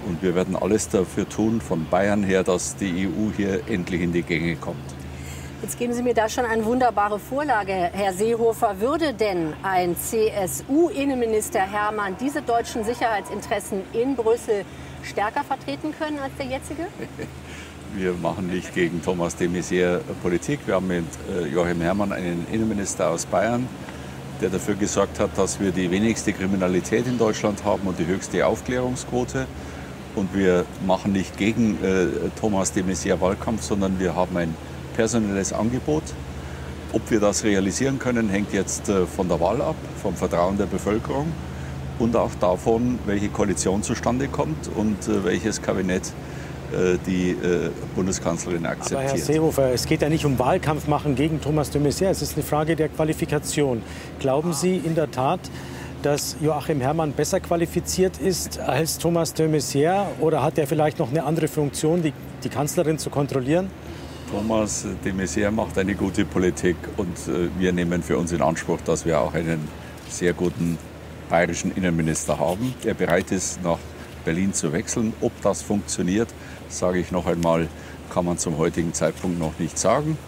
Und 0.06 0.22
wir 0.22 0.34
werden 0.34 0.56
alles 0.56 0.88
dafür 0.88 1.28
tun, 1.28 1.60
von 1.60 1.86
Bayern 1.88 2.22
her, 2.22 2.42
dass 2.42 2.76
die 2.76 3.06
EU 3.08 3.32
hier 3.36 3.66
endlich 3.68 4.02
in 4.02 4.12
die 4.12 4.22
Gänge 4.22 4.56
kommt. 4.56 4.94
Jetzt 5.62 5.78
geben 5.78 5.92
Sie 5.92 6.02
mir 6.02 6.14
da 6.14 6.28
schon 6.28 6.46
eine 6.46 6.64
wunderbare 6.64 7.18
Vorlage, 7.18 7.72
Herr 7.72 8.14
Seehofer. 8.14 8.80
Würde 8.80 9.12
denn 9.12 9.52
ein 9.62 9.94
CSU-Innenminister 9.94 11.60
Hermann 11.60 12.16
diese 12.18 12.40
deutschen 12.40 12.82
Sicherheitsinteressen 12.82 13.82
in 13.92 14.16
Brüssel 14.16 14.64
stärker 15.02 15.44
vertreten 15.44 15.92
können 15.98 16.18
als 16.18 16.32
der 16.38 16.46
jetzige? 16.46 16.86
Wir 17.94 18.12
machen 18.14 18.46
nicht 18.46 18.72
gegen 18.72 19.02
Thomas 19.02 19.36
de 19.36 19.48
Maizière 19.48 20.00
Politik. 20.22 20.60
Wir 20.64 20.76
haben 20.76 20.86
mit 20.86 21.04
äh, 21.28 21.46
Joachim 21.48 21.80
Herrmann 21.80 22.12
einen 22.12 22.46
Innenminister 22.52 23.10
aus 23.10 23.26
Bayern, 23.26 23.68
der 24.40 24.50
dafür 24.50 24.74
gesorgt 24.74 25.20
hat, 25.20 25.36
dass 25.36 25.60
wir 25.60 25.70
die 25.70 25.90
wenigste 25.90 26.32
Kriminalität 26.32 27.06
in 27.06 27.18
Deutschland 27.18 27.64
haben 27.64 27.86
und 27.86 27.98
die 27.98 28.06
höchste 28.06 28.46
Aufklärungsquote. 28.46 29.46
Und 30.16 30.34
wir 30.34 30.64
machen 30.86 31.12
nicht 31.12 31.36
gegen 31.36 31.82
äh, 31.84 32.06
Thomas 32.40 32.72
de 32.72 32.82
Maizière 32.82 33.20
Wahlkampf, 33.20 33.62
sondern 33.62 34.00
wir 34.00 34.14
haben 34.14 34.36
ein 34.36 34.54
personelles 34.96 35.52
Angebot. 35.52 36.02
Ob 36.92 37.10
wir 37.10 37.20
das 37.20 37.44
realisieren 37.44 37.98
können, 37.98 38.28
hängt 38.28 38.52
jetzt 38.52 38.88
äh, 38.88 39.06
von 39.06 39.28
der 39.28 39.38
Wahl 39.40 39.62
ab, 39.62 39.76
vom 40.02 40.16
Vertrauen 40.16 40.58
der 40.58 40.66
Bevölkerung 40.66 41.32
und 42.00 42.16
auch 42.16 42.34
davon, 42.40 42.98
welche 43.06 43.28
Koalition 43.28 43.82
zustande 43.82 44.26
kommt 44.26 44.68
und 44.74 45.06
äh, 45.06 45.24
welches 45.24 45.62
Kabinett 45.62 46.12
die 47.06 47.30
äh, 47.30 47.70
Bundeskanzlerin 47.94 48.64
Aber 48.64 48.68
Herr 48.68 48.80
akzeptiert. 48.80 49.18
Seehofer, 49.18 49.72
es 49.72 49.86
geht 49.86 50.02
ja 50.02 50.08
nicht 50.08 50.24
um 50.24 50.38
Wahlkampf 50.38 50.86
machen 50.86 51.14
gegen 51.14 51.40
Thomas 51.40 51.70
de 51.70 51.80
Maizière. 51.80 52.10
Es 52.10 52.22
ist 52.22 52.34
eine 52.34 52.44
Frage 52.44 52.76
der 52.76 52.88
Qualifikation. 52.88 53.82
Glauben 54.18 54.52
Sie 54.52 54.76
in 54.76 54.94
der 54.94 55.10
Tat, 55.10 55.40
dass 56.02 56.36
Joachim 56.40 56.80
Herrmann 56.80 57.12
besser 57.12 57.40
qualifiziert 57.40 58.18
ist 58.18 58.58
als 58.58 58.98
Thomas 58.98 59.34
de 59.34 59.48
Maizière? 59.48 60.06
Oder 60.20 60.42
hat 60.42 60.58
er 60.58 60.66
vielleicht 60.66 60.98
noch 60.98 61.10
eine 61.10 61.24
andere 61.24 61.48
Funktion, 61.48 62.02
die, 62.02 62.12
die 62.42 62.48
Kanzlerin 62.48 62.98
zu 62.98 63.10
kontrollieren? 63.10 63.70
Thomas 64.30 64.86
de 65.04 65.12
Maizière 65.12 65.50
macht 65.50 65.76
eine 65.76 65.94
gute 65.94 66.24
Politik 66.24 66.76
und 66.96 67.16
äh, 67.28 67.48
wir 67.58 67.72
nehmen 67.72 68.02
für 68.02 68.16
uns 68.16 68.32
in 68.32 68.40
Anspruch, 68.42 68.78
dass 68.84 69.04
wir 69.04 69.20
auch 69.20 69.34
einen 69.34 69.68
sehr 70.08 70.32
guten 70.32 70.78
bayerischen 71.28 71.74
Innenminister 71.74 72.38
haben, 72.38 72.74
der 72.84 72.94
bereit 72.94 73.32
ist, 73.32 73.62
nach 73.62 73.78
Berlin 74.24 74.52
zu 74.52 74.72
wechseln. 74.72 75.12
Ob 75.20 75.32
das 75.42 75.62
funktioniert, 75.62 76.28
sage 76.70 76.98
ich 76.98 77.10
noch 77.10 77.26
einmal, 77.26 77.68
kann 78.12 78.24
man 78.24 78.38
zum 78.38 78.58
heutigen 78.58 78.92
Zeitpunkt 78.94 79.38
noch 79.38 79.58
nicht 79.58 79.78
sagen. 79.78 80.18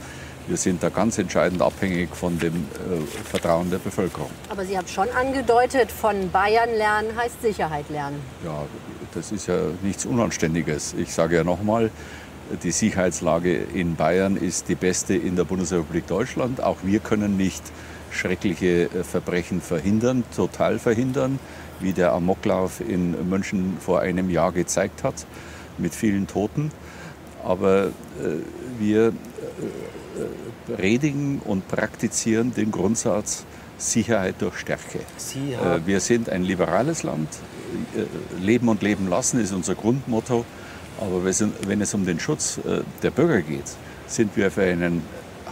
Wir 0.48 0.56
sind 0.56 0.82
da 0.82 0.88
ganz 0.88 1.18
entscheidend 1.18 1.62
abhängig 1.62 2.14
von 2.16 2.38
dem 2.38 2.54
äh, 2.54 3.28
Vertrauen 3.28 3.70
der 3.70 3.78
Bevölkerung. 3.78 4.30
Aber 4.48 4.64
Sie 4.64 4.76
haben 4.76 4.88
schon 4.88 5.08
angedeutet, 5.10 5.92
von 5.92 6.30
Bayern 6.30 6.70
lernen 6.76 7.16
heißt 7.16 7.40
Sicherheit 7.42 7.88
lernen. 7.90 8.20
Ja, 8.44 8.64
das 9.14 9.30
ist 9.30 9.46
ja 9.46 9.56
nichts 9.82 10.04
Unanständiges. 10.04 10.94
Ich 10.98 11.14
sage 11.14 11.36
ja 11.36 11.44
nochmal, 11.44 11.90
die 12.64 12.72
Sicherheitslage 12.72 13.54
in 13.54 13.94
Bayern 13.94 14.36
ist 14.36 14.68
die 14.68 14.74
beste 14.74 15.14
in 15.14 15.36
der 15.36 15.44
Bundesrepublik 15.44 16.08
Deutschland. 16.08 16.60
Auch 16.60 16.78
wir 16.82 16.98
können 16.98 17.36
nicht 17.36 17.62
schreckliche 18.10 18.84
äh, 18.84 19.04
Verbrechen 19.04 19.60
verhindern, 19.60 20.24
total 20.34 20.78
verhindern, 20.78 21.38
wie 21.80 21.92
der 21.92 22.12
Amoklauf 22.12 22.80
in 22.80 23.28
München 23.28 23.76
vor 23.80 24.00
einem 24.00 24.28
Jahr 24.28 24.52
gezeigt 24.52 25.02
hat, 25.04 25.26
mit 25.78 25.94
vielen 25.94 26.26
Toten. 26.26 26.70
Aber 27.44 27.86
äh, 27.86 27.91
wir 28.78 29.09
äh, 29.09 29.12
predigen 30.73 31.41
und 31.41 31.68
praktizieren 31.68 32.55
den 32.55 32.70
Grundsatz 32.70 33.44
Sicherheit 33.78 34.36
durch 34.41 34.59
Stärke. 34.59 35.01
Sie 35.17 35.52
Äh, 35.52 35.57
haben 35.57 35.86
Wir 35.86 36.01
sind 36.01 36.28
ein 36.28 36.44
liberales 36.44 37.02
Land. 37.02 37.28
Äh, 37.97 38.05
Leben 38.41 38.68
und 38.68 38.83
Leben 38.83 39.09
lassen 39.09 39.41
ist 39.41 39.52
unser 39.52 39.75
Grundmotto. 39.75 40.44
Aber 41.01 41.25
wenn 41.25 41.81
es 41.81 41.94
um 41.94 42.05
den 42.07 42.20
Schutz 42.20 42.59
äh, 42.59 42.83
der 43.02 43.10
Bürger 43.10 43.42
geht, 43.42 43.65
sind 44.07 44.36
wir 44.36 44.51
für 44.51 44.62
einen 44.62 45.02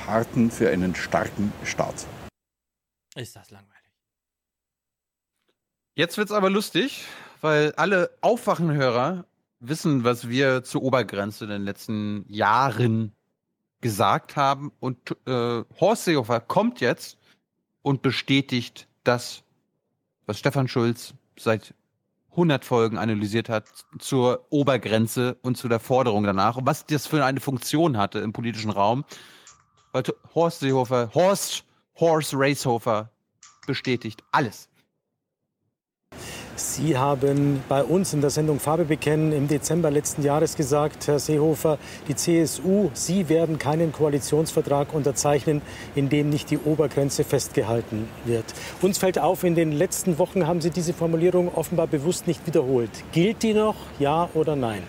harten, 0.06 0.50
für 0.50 0.70
einen 0.70 0.94
starken 0.94 1.52
Staat. 1.64 2.06
Ist 3.16 3.34
das 3.34 3.50
langweilig. 3.50 3.70
Jetzt 5.96 6.18
wird's 6.18 6.32
aber 6.32 6.50
lustig, 6.50 7.04
weil 7.40 7.72
alle 7.72 8.10
Aufwachenhörer 8.20 9.24
wissen, 9.60 10.04
was 10.04 10.28
wir 10.28 10.64
zur 10.64 10.82
Obergrenze 10.82 11.44
in 11.44 11.50
den 11.50 11.64
letzten 11.64 12.24
Jahren 12.28 13.12
gesagt 13.80 14.36
haben. 14.36 14.72
Und 14.80 15.16
äh, 15.26 15.62
Horst 15.78 16.04
Seehofer 16.04 16.40
kommt 16.40 16.80
jetzt 16.80 17.18
und 17.82 18.02
bestätigt 18.02 18.88
das, 19.04 19.42
was 20.26 20.38
Stefan 20.38 20.68
Schulz 20.68 21.14
seit 21.38 21.74
100 22.32 22.64
Folgen 22.64 22.96
analysiert 22.96 23.48
hat 23.48 23.66
zur 23.98 24.46
Obergrenze 24.50 25.36
und 25.42 25.56
zu 25.56 25.68
der 25.68 25.80
Forderung 25.80 26.24
danach 26.24 26.56
und 26.56 26.66
was 26.66 26.86
das 26.86 27.06
für 27.06 27.24
eine 27.24 27.40
Funktion 27.40 27.96
hatte 27.96 28.20
im 28.20 28.32
politischen 28.32 28.70
Raum. 28.70 29.04
Weil 29.92 30.04
Horst 30.34 30.60
Seehofer, 30.60 31.10
Horst, 31.12 31.64
Horst 31.98 32.32
Racehofer 32.34 33.10
bestätigt 33.66 34.22
alles. 34.30 34.69
Sie 36.60 36.98
haben 36.98 37.62
bei 37.70 37.82
uns 37.82 38.12
in 38.12 38.20
der 38.20 38.28
Sendung 38.28 38.60
Farbe 38.60 38.84
bekennen 38.84 39.32
im 39.32 39.48
Dezember 39.48 39.90
letzten 39.90 40.22
Jahres 40.22 40.56
gesagt, 40.56 41.08
Herr 41.08 41.18
Seehofer, 41.18 41.78
die 42.06 42.14
CSU, 42.14 42.90
Sie 42.92 43.30
werden 43.30 43.58
keinen 43.58 43.92
Koalitionsvertrag 43.92 44.92
unterzeichnen, 44.92 45.62
in 45.94 46.10
dem 46.10 46.28
nicht 46.28 46.50
die 46.50 46.58
Obergrenze 46.58 47.24
festgehalten 47.24 48.08
wird. 48.26 48.44
Uns 48.82 48.98
fällt 48.98 49.18
auf, 49.18 49.42
in 49.42 49.54
den 49.54 49.72
letzten 49.72 50.18
Wochen 50.18 50.46
haben 50.46 50.60
Sie 50.60 50.70
diese 50.70 50.92
Formulierung 50.92 51.50
offenbar 51.54 51.86
bewusst 51.86 52.26
nicht 52.26 52.46
wiederholt. 52.46 52.90
Gilt 53.12 53.42
die 53.42 53.54
noch, 53.54 53.76
ja 53.98 54.28
oder 54.34 54.54
nein? 54.54 54.82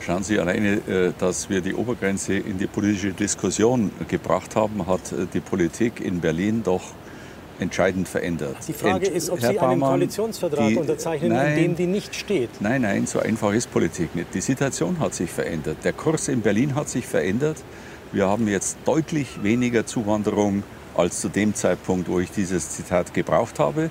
Schauen 0.00 0.22
Sie 0.22 0.38
alleine, 0.38 0.76
äh, 0.88 1.12
dass 1.18 1.50
wir 1.50 1.60
die 1.60 1.74
Obergrenze 1.74 2.34
in 2.34 2.56
die 2.56 2.66
politische 2.66 3.12
Diskussion 3.12 3.90
gebracht 4.08 4.56
haben, 4.56 4.86
hat 4.86 5.12
äh, 5.12 5.26
die 5.32 5.40
Politik 5.40 6.00
in 6.00 6.20
Berlin 6.20 6.62
doch 6.62 6.82
entscheidend 7.60 8.08
verändert. 8.08 8.56
Die 8.66 8.72
Frage 8.72 9.06
Ent 9.06 9.16
ist, 9.16 9.30
ob 9.30 9.40
Herr 9.40 9.50
Sie 9.52 9.58
einen 9.58 9.80
Baumann, 9.80 9.90
Koalitionsvertrag 9.90 10.68
die- 10.68 10.76
unterzeichnen, 10.76 11.32
nein, 11.32 11.50
in 11.56 11.62
dem 11.62 11.76
die 11.76 11.86
nicht 11.86 12.14
steht. 12.14 12.50
Nein, 12.60 12.82
nein, 12.82 13.06
so 13.06 13.20
einfach 13.20 13.52
ist 13.52 13.70
Politik 13.70 14.14
nicht. 14.14 14.34
Die 14.34 14.40
Situation 14.40 14.98
hat 14.98 15.14
sich 15.14 15.30
verändert. 15.30 15.78
Der 15.84 15.92
Kurs 15.92 16.28
in 16.28 16.40
Berlin 16.40 16.74
hat 16.74 16.88
sich 16.88 17.06
verändert. 17.06 17.56
Wir 18.12 18.26
haben 18.26 18.48
jetzt 18.48 18.78
deutlich 18.84 19.42
weniger 19.42 19.86
Zuwanderung 19.86 20.62
als 20.96 21.20
zu 21.20 21.28
dem 21.28 21.54
Zeitpunkt, 21.54 22.08
wo 22.08 22.18
ich 22.18 22.30
dieses 22.32 22.70
Zitat 22.70 23.14
gebraucht 23.14 23.58
habe. 23.60 23.90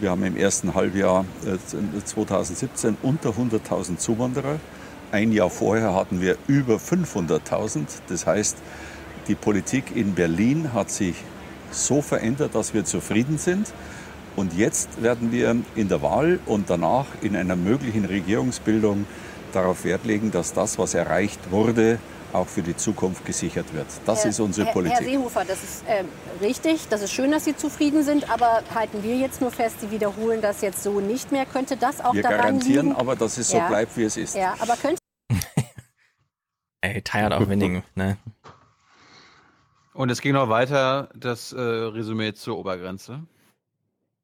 Wir 0.00 0.10
haben 0.10 0.24
im 0.24 0.36
ersten 0.36 0.74
Halbjahr 0.74 1.24
äh, 1.46 2.04
2017 2.04 2.96
unter 3.02 3.30
100.000 3.30 3.96
Zuwanderer. 3.98 4.58
Ein 5.12 5.30
Jahr 5.30 5.50
vorher 5.50 5.94
hatten 5.94 6.20
wir 6.20 6.36
über 6.48 6.76
500.000. 6.80 7.86
Das 8.08 8.26
heißt, 8.26 8.56
die 9.28 9.36
Politik 9.36 9.94
in 9.94 10.14
Berlin 10.14 10.72
hat 10.72 10.90
sich 10.90 11.14
so 11.74 12.02
verändert, 12.02 12.54
dass 12.54 12.72
wir 12.74 12.84
zufrieden 12.84 13.38
sind. 13.38 13.72
Und 14.36 14.52
jetzt 14.54 15.02
werden 15.02 15.30
wir 15.30 15.54
in 15.76 15.88
der 15.88 16.02
Wahl 16.02 16.40
und 16.46 16.68
danach 16.70 17.06
in 17.22 17.36
einer 17.36 17.54
möglichen 17.56 18.04
Regierungsbildung 18.04 19.06
darauf 19.52 19.84
Wert 19.84 20.04
legen, 20.04 20.32
dass 20.32 20.52
das, 20.52 20.76
was 20.78 20.94
erreicht 20.94 21.38
wurde, 21.52 21.98
auch 22.32 22.48
für 22.48 22.62
die 22.62 22.76
Zukunft 22.76 23.24
gesichert 23.24 23.72
wird. 23.72 23.86
Das 24.06 24.24
Herr- 24.24 24.30
ist 24.30 24.40
unsere 24.40 24.66
Herr, 24.66 24.72
Politik. 24.72 24.98
Herr 24.98 25.04
Seehofer, 25.06 25.44
das 25.44 25.62
ist 25.62 25.84
äh, 25.86 26.02
richtig. 26.44 26.88
Das 26.88 27.00
ist 27.02 27.12
schön, 27.12 27.30
dass 27.30 27.44
Sie 27.44 27.54
zufrieden 27.56 28.02
sind. 28.02 28.28
Aber 28.28 28.64
halten 28.74 29.04
wir 29.04 29.16
jetzt 29.16 29.40
nur 29.40 29.52
fest, 29.52 29.76
Sie 29.80 29.92
wiederholen 29.92 30.40
das 30.40 30.60
jetzt 30.62 30.82
so 30.82 30.98
nicht 30.98 31.30
mehr. 31.30 31.46
Könnte 31.46 31.76
das 31.76 32.00
auch 32.00 32.12
wir 32.12 32.22
daran 32.24 32.38
garantieren 32.38 32.86
liegen? 32.88 32.98
aber, 32.98 33.14
dass 33.14 33.38
es 33.38 33.50
so 33.50 33.58
Ja. 33.58 33.68
bleibt, 33.68 33.96
wie 33.96 34.02
es 34.02 34.16
ist. 34.16 34.34
Ja, 34.34 34.54
aber 34.58 34.74
könnte 34.76 34.98
Ey, 36.80 37.00
tired 37.02 37.32
of 37.32 37.48
winning, 37.48 37.84
ne? 37.94 38.16
Und 39.94 40.10
es 40.10 40.20
ging 40.20 40.32
noch 40.32 40.48
weiter, 40.48 41.08
das 41.14 41.52
äh, 41.52 41.60
Resümee 41.60 42.34
zur 42.34 42.58
Obergrenze. 42.58 43.20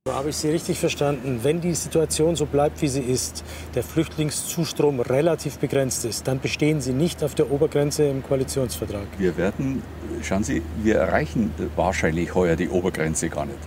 So 0.07 0.15
habe 0.15 0.31
ich 0.31 0.37
Sie 0.37 0.51
richtig 0.51 0.81
verstanden. 0.81 1.41
Wenn 1.43 1.61
die 1.61 1.75
Situation 1.75 2.35
so 2.35 2.47
bleibt, 2.47 2.83
wie 2.83 2.89
sie 2.89 3.03
ist, 3.03 3.45
der 3.75 3.85
Flüchtlingszustrom 3.85 4.99
relativ 4.99 5.59
begrenzt 5.59 6.05
ist, 6.05 6.27
dann 6.27 6.41
bestehen 6.41 6.81
Sie 6.81 6.93
nicht 6.93 7.23
auf 7.23 7.35
der 7.35 7.53
Obergrenze 7.53 8.05
im 8.05 8.23
Koalitionsvertrag. 8.25 9.07
Wir 9.19 9.37
werden, 9.37 9.83
schauen 10.23 10.43
Sie, 10.43 10.63
wir 10.83 10.97
erreichen 10.97 11.53
wahrscheinlich 11.77 12.35
heuer 12.35 12.57
die 12.57 12.69
Obergrenze 12.69 13.29
gar 13.29 13.47
nicht. 13.47 13.59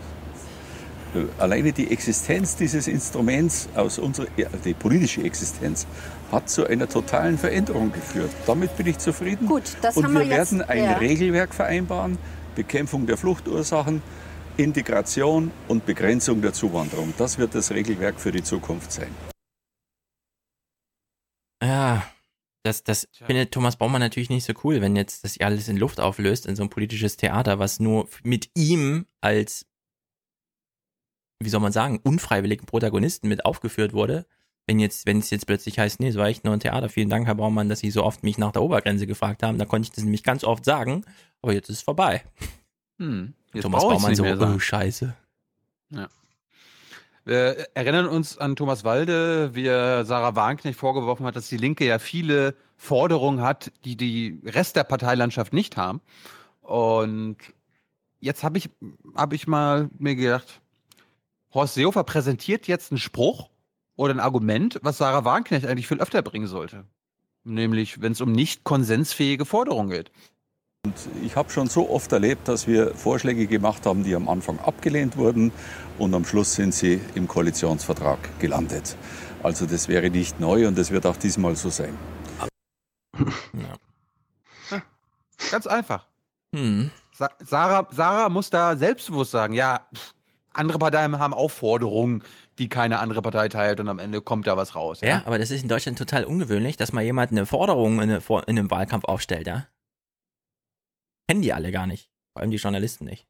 Äh, 1.16 1.42
Alleine 1.42 1.72
die 1.72 1.90
Existenz 1.90 2.58
dieses 2.58 2.88
Instruments, 2.88 3.70
aus 3.76 3.98
unserer, 3.98 4.28
die 4.66 4.74
politische 4.74 5.22
Existenz, 5.22 5.88
hat 6.34 6.50
zu 6.50 6.66
einer 6.68 6.90
totalen 6.90 7.38
Veränderung 7.38 7.92
geführt. 7.94 8.32
Damit 8.46 8.76
bin 8.76 8.88
ich 8.88 8.98
zufrieden. 8.98 9.48
Gut, 9.48 9.64
das 9.82 9.96
Und 9.96 10.04
haben 10.06 10.14
wir 10.14 10.22
wir 10.22 10.28
jetzt- 10.28 10.52
werden 10.52 10.62
ein 10.68 10.84
ja. 10.84 10.98
Regelwerk 10.98 11.54
vereinbaren, 11.54 12.18
Bekämpfung 12.56 13.06
der 13.08 13.18
Fluchtursachen, 13.18 14.02
Integration 14.58 15.52
und 15.68 15.86
Begrenzung 15.86 16.42
der 16.42 16.54
Zuwanderung. 16.54 17.14
Das 17.18 17.38
wird 17.38 17.56
das 17.56 17.72
Regelwerk 17.72 18.20
für 18.20 18.32
die 18.32 18.44
Zukunft 18.44 18.92
sein. 18.92 19.10
Ja, 21.64 22.04
das, 22.64 22.84
das 22.84 23.08
findet 23.14 23.52
Thomas 23.52 23.76
Baumann 23.78 24.02
natürlich 24.02 24.30
nicht 24.30 24.46
so 24.46 24.54
cool, 24.64 24.82
wenn 24.82 24.96
jetzt 24.96 25.24
das 25.24 25.40
alles 25.40 25.68
in 25.68 25.78
Luft 25.78 26.00
auflöst 26.00 26.46
in 26.46 26.56
so 26.56 26.64
ein 26.64 26.70
politisches 26.70 27.18
Theater, 27.18 27.60
was 27.60 27.80
nur 27.80 28.08
mit 28.24 28.50
ihm 28.56 29.06
als, 29.22 29.66
wie 31.42 31.50
soll 31.50 31.62
man 31.62 31.72
sagen, 31.72 32.00
unfreiwilligen 32.04 32.66
Protagonisten 32.66 33.28
mit 33.28 33.46
aufgeführt 33.46 33.94
wurde. 33.94 34.26
Wenn 34.66 34.80
jetzt, 34.80 35.06
wenn 35.06 35.20
es 35.20 35.30
jetzt 35.30 35.46
plötzlich 35.46 35.78
heißt, 35.78 36.00
nee, 36.00 36.08
es 36.08 36.16
war 36.16 36.28
echt 36.28 36.46
nur 36.46 36.54
ein 36.54 36.60
Theater, 36.60 36.88
vielen 36.88 37.10
Dank, 37.10 37.28
Herr 37.28 37.36
Baumann, 37.36 37.68
dass 37.68 37.80
Sie 37.80 37.92
so 37.92 38.04
oft 38.04 38.24
mich 38.24 38.38
nach 38.38 38.54
der 38.54 38.62
Obergrenze 38.62 39.08
gefragt 39.08 39.44
haben, 39.44 39.58
da 39.58 39.66
konnte 39.66 39.88
ich 39.88 39.92
das 39.92 40.04
nämlich 40.04 40.24
ganz 40.24 40.44
oft 40.44 40.64
sagen, 40.64 41.04
aber 41.42 41.54
jetzt 41.54 41.70
ist 41.70 41.78
es 41.78 41.84
vorbei. 41.84 42.24
Hm, 42.98 43.34
Thomas 43.60 43.84
Baumann 43.84 44.16
so, 44.16 44.24
oh, 44.24 44.60
scheiße. 44.60 45.14
Ja. 45.90 46.08
Wir 47.26 47.68
erinnern 47.74 48.08
uns 48.08 48.38
an 48.38 48.56
Thomas 48.56 48.84
Walde, 48.84 49.56
wie 49.56 49.66
er 49.66 50.04
Sarah 50.04 50.36
Wagenknecht 50.36 50.78
vorgeworfen 50.78 51.26
hat, 51.26 51.36
dass 51.36 51.48
die 51.48 51.58
Linke 51.58 51.86
ja 51.86 52.00
viele 52.00 52.56
Forderungen 52.76 53.42
hat, 53.42 53.72
die 53.86 53.96
die 53.96 54.42
Rest 54.44 54.76
der 54.76 54.84
Parteilandschaft 54.84 55.54
nicht 55.54 55.78
haben. 55.78 56.02
Und 56.62 57.38
jetzt 58.20 58.44
habe 58.44 58.58
ich, 58.58 58.70
hab 59.16 59.32
ich 59.32 59.48
mal 59.48 59.90
mir 59.98 60.16
gedacht, 60.16 60.62
Horst 61.54 61.76
Seehofer 61.76 62.04
präsentiert 62.04 62.68
jetzt 62.68 62.92
einen 62.92 62.98
Spruch 62.98 63.50
oder 63.96 64.14
ein 64.14 64.20
Argument, 64.20 64.80
was 64.84 64.98
Sarah 64.98 65.26
Wagenknecht 65.26 65.66
eigentlich 65.66 65.88
viel 65.88 66.02
öfter 66.02 66.22
bringen 66.22 66.48
sollte. 66.48 66.86
Nämlich, 67.44 68.02
wenn 68.02 68.14
es 68.14 68.22
um 68.22 68.32
nicht 68.32 68.64
konsensfähige 68.64 69.46
Forderungen 69.46 69.90
geht. 69.90 70.12
Und 70.86 70.96
ich 71.24 71.36
habe 71.36 71.50
schon 71.50 71.68
so 71.68 71.90
oft 71.90 72.12
erlebt, 72.12 72.48
dass 72.48 72.68
wir 72.68 72.94
Vorschläge 72.94 73.48
gemacht 73.48 73.86
haben, 73.86 74.04
die 74.04 74.16
am 74.16 74.28
Anfang 74.28 74.60
abgelehnt 74.60 75.16
wurden 75.18 75.52
und 75.98 76.14
am 76.14 76.26
Schluss 76.26 76.56
sind 76.56 76.74
sie 76.74 77.00
im 77.16 77.28
Koalitionsvertrag 77.28 78.20
gelandet. 78.40 78.98
Also 79.44 79.66
das 79.66 79.88
wäre 79.88 80.10
nicht 80.10 80.40
neu 80.40 80.68
und 80.68 80.78
das 80.78 80.92
wird 80.92 81.06
auch 81.06 81.18
diesmal 81.18 81.56
so 81.56 81.70
sein. 81.70 81.98
Ganz 85.52 85.68
einfach. 85.68 86.08
Hm. 86.54 86.92
Sa 87.14 87.30
Sarah, 87.40 87.88
Sarah 87.92 88.30
muss 88.30 88.50
da 88.50 88.76
selbstbewusst 88.76 89.32
sagen, 89.32 89.54
ja, 89.54 89.88
andere 90.52 90.80
Parteien 90.80 91.18
haben 91.20 91.34
auch 91.34 91.52
Forderungen, 91.52 92.24
die 92.60 92.70
keine 92.70 93.00
andere 93.00 93.22
Partei 93.22 93.50
teilt 93.50 93.80
und 93.80 93.90
am 93.90 94.00
Ende 94.00 94.22
kommt 94.22 94.48
da 94.48 94.58
was 94.58 94.76
raus. 94.76 95.02
Ja, 95.02 95.24
aber 95.26 95.40
das 95.40 95.52
ist 95.52 95.64
in 95.64 95.70
Deutschland 95.70 95.98
total 95.98 96.26
ungewöhnlich, 96.26 96.78
dass 96.78 96.94
mal 96.94 97.04
jemand 97.04 97.32
eine 97.32 97.46
Forderung 97.46 98.02
in, 98.02 98.12
eine, 98.12 98.22
in 98.48 98.60
einem 98.60 98.72
Wahlkampf 98.72 99.06
aufstellt, 99.06 99.48
ja? 99.48 99.68
Kennen 101.28 101.42
die 101.42 101.54
alle 101.54 101.72
gar 101.72 101.88
nicht. 101.88 102.10
Vor 102.34 102.42
allem 102.42 102.52
die 102.52 102.58
Journalisten 102.58 103.06
nicht. 103.06 103.28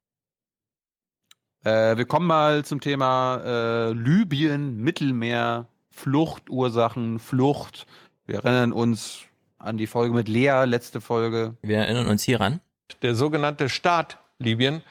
Äh, 1.64 1.98
wir 1.98 2.06
kommen 2.06 2.28
mal 2.28 2.66
zum 2.66 2.82
Thema 2.82 3.42
äh, 3.46 3.94
Libyen, 3.94 4.78
Mittelmeer, 4.78 5.68
Fluchtursachen, 5.92 7.20
Flucht. 7.20 7.86
Wir 8.26 8.36
erinnern 8.36 8.74
uns 8.74 9.22
an 9.58 9.78
die 9.78 9.88
Folge 9.88 10.14
mit 10.14 10.28
Lea, 10.28 10.64
letzte 10.66 11.00
Folge. 11.00 11.56
Wir 11.62 11.78
erinnern 11.78 12.08
uns 12.08 12.24
hieran. 12.24 12.60
Der 13.02 13.16
sogenannte 13.16 13.70
Staat 13.70 14.18
Libyen, 14.40 14.82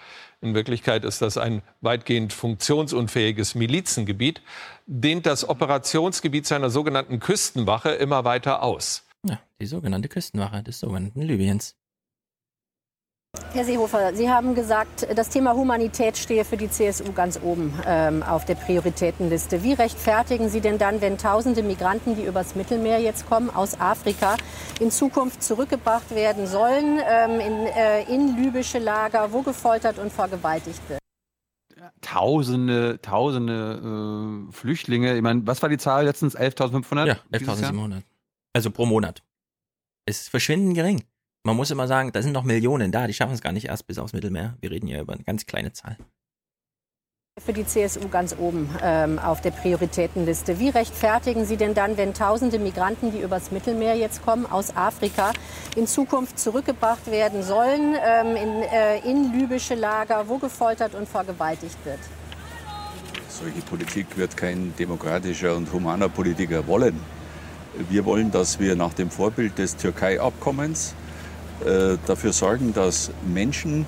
in 0.43 0.55
Wirklichkeit 0.55 1.05
ist 1.05 1.23
das 1.23 1.39
ein 1.39 1.63
weitgehend 1.81 2.33
funktionsunfähiges 2.33 3.55
Milizengebiet, 3.55 4.43
dehnt 4.87 5.25
das 5.25 5.49
Operationsgebiet 5.49 6.47
seiner 6.47 6.69
sogenannten 6.69 7.21
Küstenwache 7.21 7.91
immer 7.91 8.25
weiter 8.25 8.63
aus. 8.63 9.07
Ja, 9.25 9.39
die 9.61 9.67
sogenannte 9.67 10.09
Küstenwache 10.09 10.63
des 10.63 10.81
sogenannten 10.81 11.23
Libyens. 11.23 11.77
Herr 13.55 13.65
Seehofer, 13.65 14.15
Sie 14.15 14.31
haben 14.31 14.55
gesagt, 14.55 15.07
das 15.15 15.31
Thema 15.31 15.55
Humanität 15.55 16.19
stehe 16.19 16.45
für 16.45 16.59
die 16.59 16.71
CSU 16.71 17.13
ganz 17.13 17.39
oben 17.43 17.73
ähm, 17.87 18.23
auf 18.23 18.45
der 18.45 18.55
Prioritätenliste. 18.55 19.63
Wie 19.63 19.73
rechtfertigen 19.73 20.51
Sie 20.51 20.61
denn 20.61 20.77
dann, 20.79 21.01
wenn 21.01 21.17
tausende 21.17 21.63
Migranten, 21.63 22.15
die 22.15 22.25
übers 22.25 22.55
Mittelmeer 22.55 23.01
jetzt 23.01 23.27
kommen, 23.29 23.49
aus 23.49 23.79
Afrika, 23.81 24.37
in 24.81 24.91
Zukunft 24.91 25.43
zurückgebracht 25.43 26.15
werden 26.15 26.47
sollen 26.47 26.99
ähm, 27.07 27.41
in, 27.41 27.67
äh, 27.67 28.03
in 28.15 28.37
libysche 28.37 28.79
Lager, 28.79 29.33
wo 29.33 29.41
gefoltert 29.41 29.99
und 29.99 30.13
vergewaltigt 30.13 30.81
wird? 30.89 31.01
Tausende, 32.01 33.01
tausende 33.03 34.49
äh, 34.49 34.53
Flüchtlinge. 34.53 35.17
Ich 35.17 35.23
meine, 35.23 35.47
was 35.47 35.63
war 35.63 35.71
die 35.71 35.79
Zahl 35.79 36.05
letztens? 36.05 36.39
11.500? 36.39 37.07
Ja, 37.07 37.17
dieses 37.35 37.61
Jahr? 37.61 37.71
11.700. 37.71 38.03
Also 38.53 38.71
pro 38.71 38.87
Monat. 38.87 39.23
Es 40.05 40.23
ist 40.23 40.29
verschwindend 40.29 40.75
gering. 40.75 41.03
Man 41.45 41.57
muss 41.57 41.73
immer 41.73 41.89
sagen, 41.89 42.13
da 42.13 42.23
sind 42.23 42.33
noch 42.33 42.45
Millionen 42.45 42.93
da, 42.93 43.09
die 43.09 43.15
schaffen 43.15 43.35
es 43.35 43.41
gar 43.41 43.53
nicht 43.53 43.67
erst 43.67 43.89
bis 43.89 43.99
aufs 43.99 44.13
Mittelmeer. 44.13 44.55
Wir 44.61 44.71
reden 44.71 44.87
ja 44.87 45.01
über 45.01 45.15
eine 45.15 45.25
ganz 45.25 45.45
kleine 45.45 45.73
Zahl. 45.73 45.97
Für 47.45 47.53
die 47.53 47.67
CSU 47.67 48.09
ganz 48.09 48.37
oben 48.39 48.69
ähm, 48.81 49.19
auf 49.19 49.41
der 49.41 49.51
Prioritätenliste. 49.51 50.61
Wie 50.61 50.69
rechtfertigen 50.69 51.45
Sie 51.45 51.57
denn 51.57 51.75
dann, 51.75 51.97
wenn 51.97 52.15
tausende 52.15 52.61
Migranten, 52.61 53.11
die 53.11 53.21
übers 53.21 53.51
Mittelmeer 53.51 53.97
jetzt 53.97 54.25
kommen, 54.25 54.47
aus 54.47 54.77
Afrika, 54.77 55.33
in 55.75 55.89
Zukunft 55.89 56.39
zurückgebracht 56.39 57.11
werden 57.11 57.43
sollen 57.43 57.97
ähm, 58.05 58.37
in, 58.37 58.63
äh, 58.63 58.99
in 58.99 59.33
libysche 59.33 59.75
Lager, 59.75 60.29
wo 60.29 60.39
gefoltert 60.39 60.95
und 60.95 61.09
vergewaltigt 61.09 61.79
wird? 61.85 61.99
Solche 63.29 63.63
Politik 63.63 64.17
wird 64.17 64.37
kein 64.37 64.75
demokratischer 64.79 65.57
und 65.57 65.73
humaner 65.73 66.09
Politiker 66.09 66.65
wollen. 66.69 67.01
Wir 67.89 68.05
wollen, 68.05 68.31
dass 68.31 68.61
wir 68.61 68.77
nach 68.77 68.93
dem 68.93 69.11
Vorbild 69.11 69.59
des 69.59 69.77
Türkei-Abkommens 69.77 70.95
äh, 71.67 71.99
dafür 72.07 72.33
sorgen, 72.33 72.73
dass 72.73 73.11
Menschen 73.27 73.87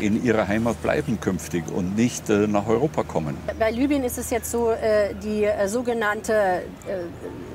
in 0.00 0.24
ihrer 0.24 0.48
Heimat 0.48 0.80
bleiben 0.82 1.20
künftig 1.20 1.64
und 1.70 1.96
nicht 1.96 2.28
äh, 2.30 2.46
nach 2.46 2.66
Europa 2.66 3.02
kommen. 3.02 3.36
Bei 3.58 3.70
Libyen 3.70 4.02
ist 4.02 4.18
es 4.18 4.30
jetzt 4.30 4.50
so, 4.50 4.70
äh, 4.70 5.14
die 5.22 5.44
äh, 5.44 5.68
sogenannte 5.68 6.32
äh, 6.32 6.58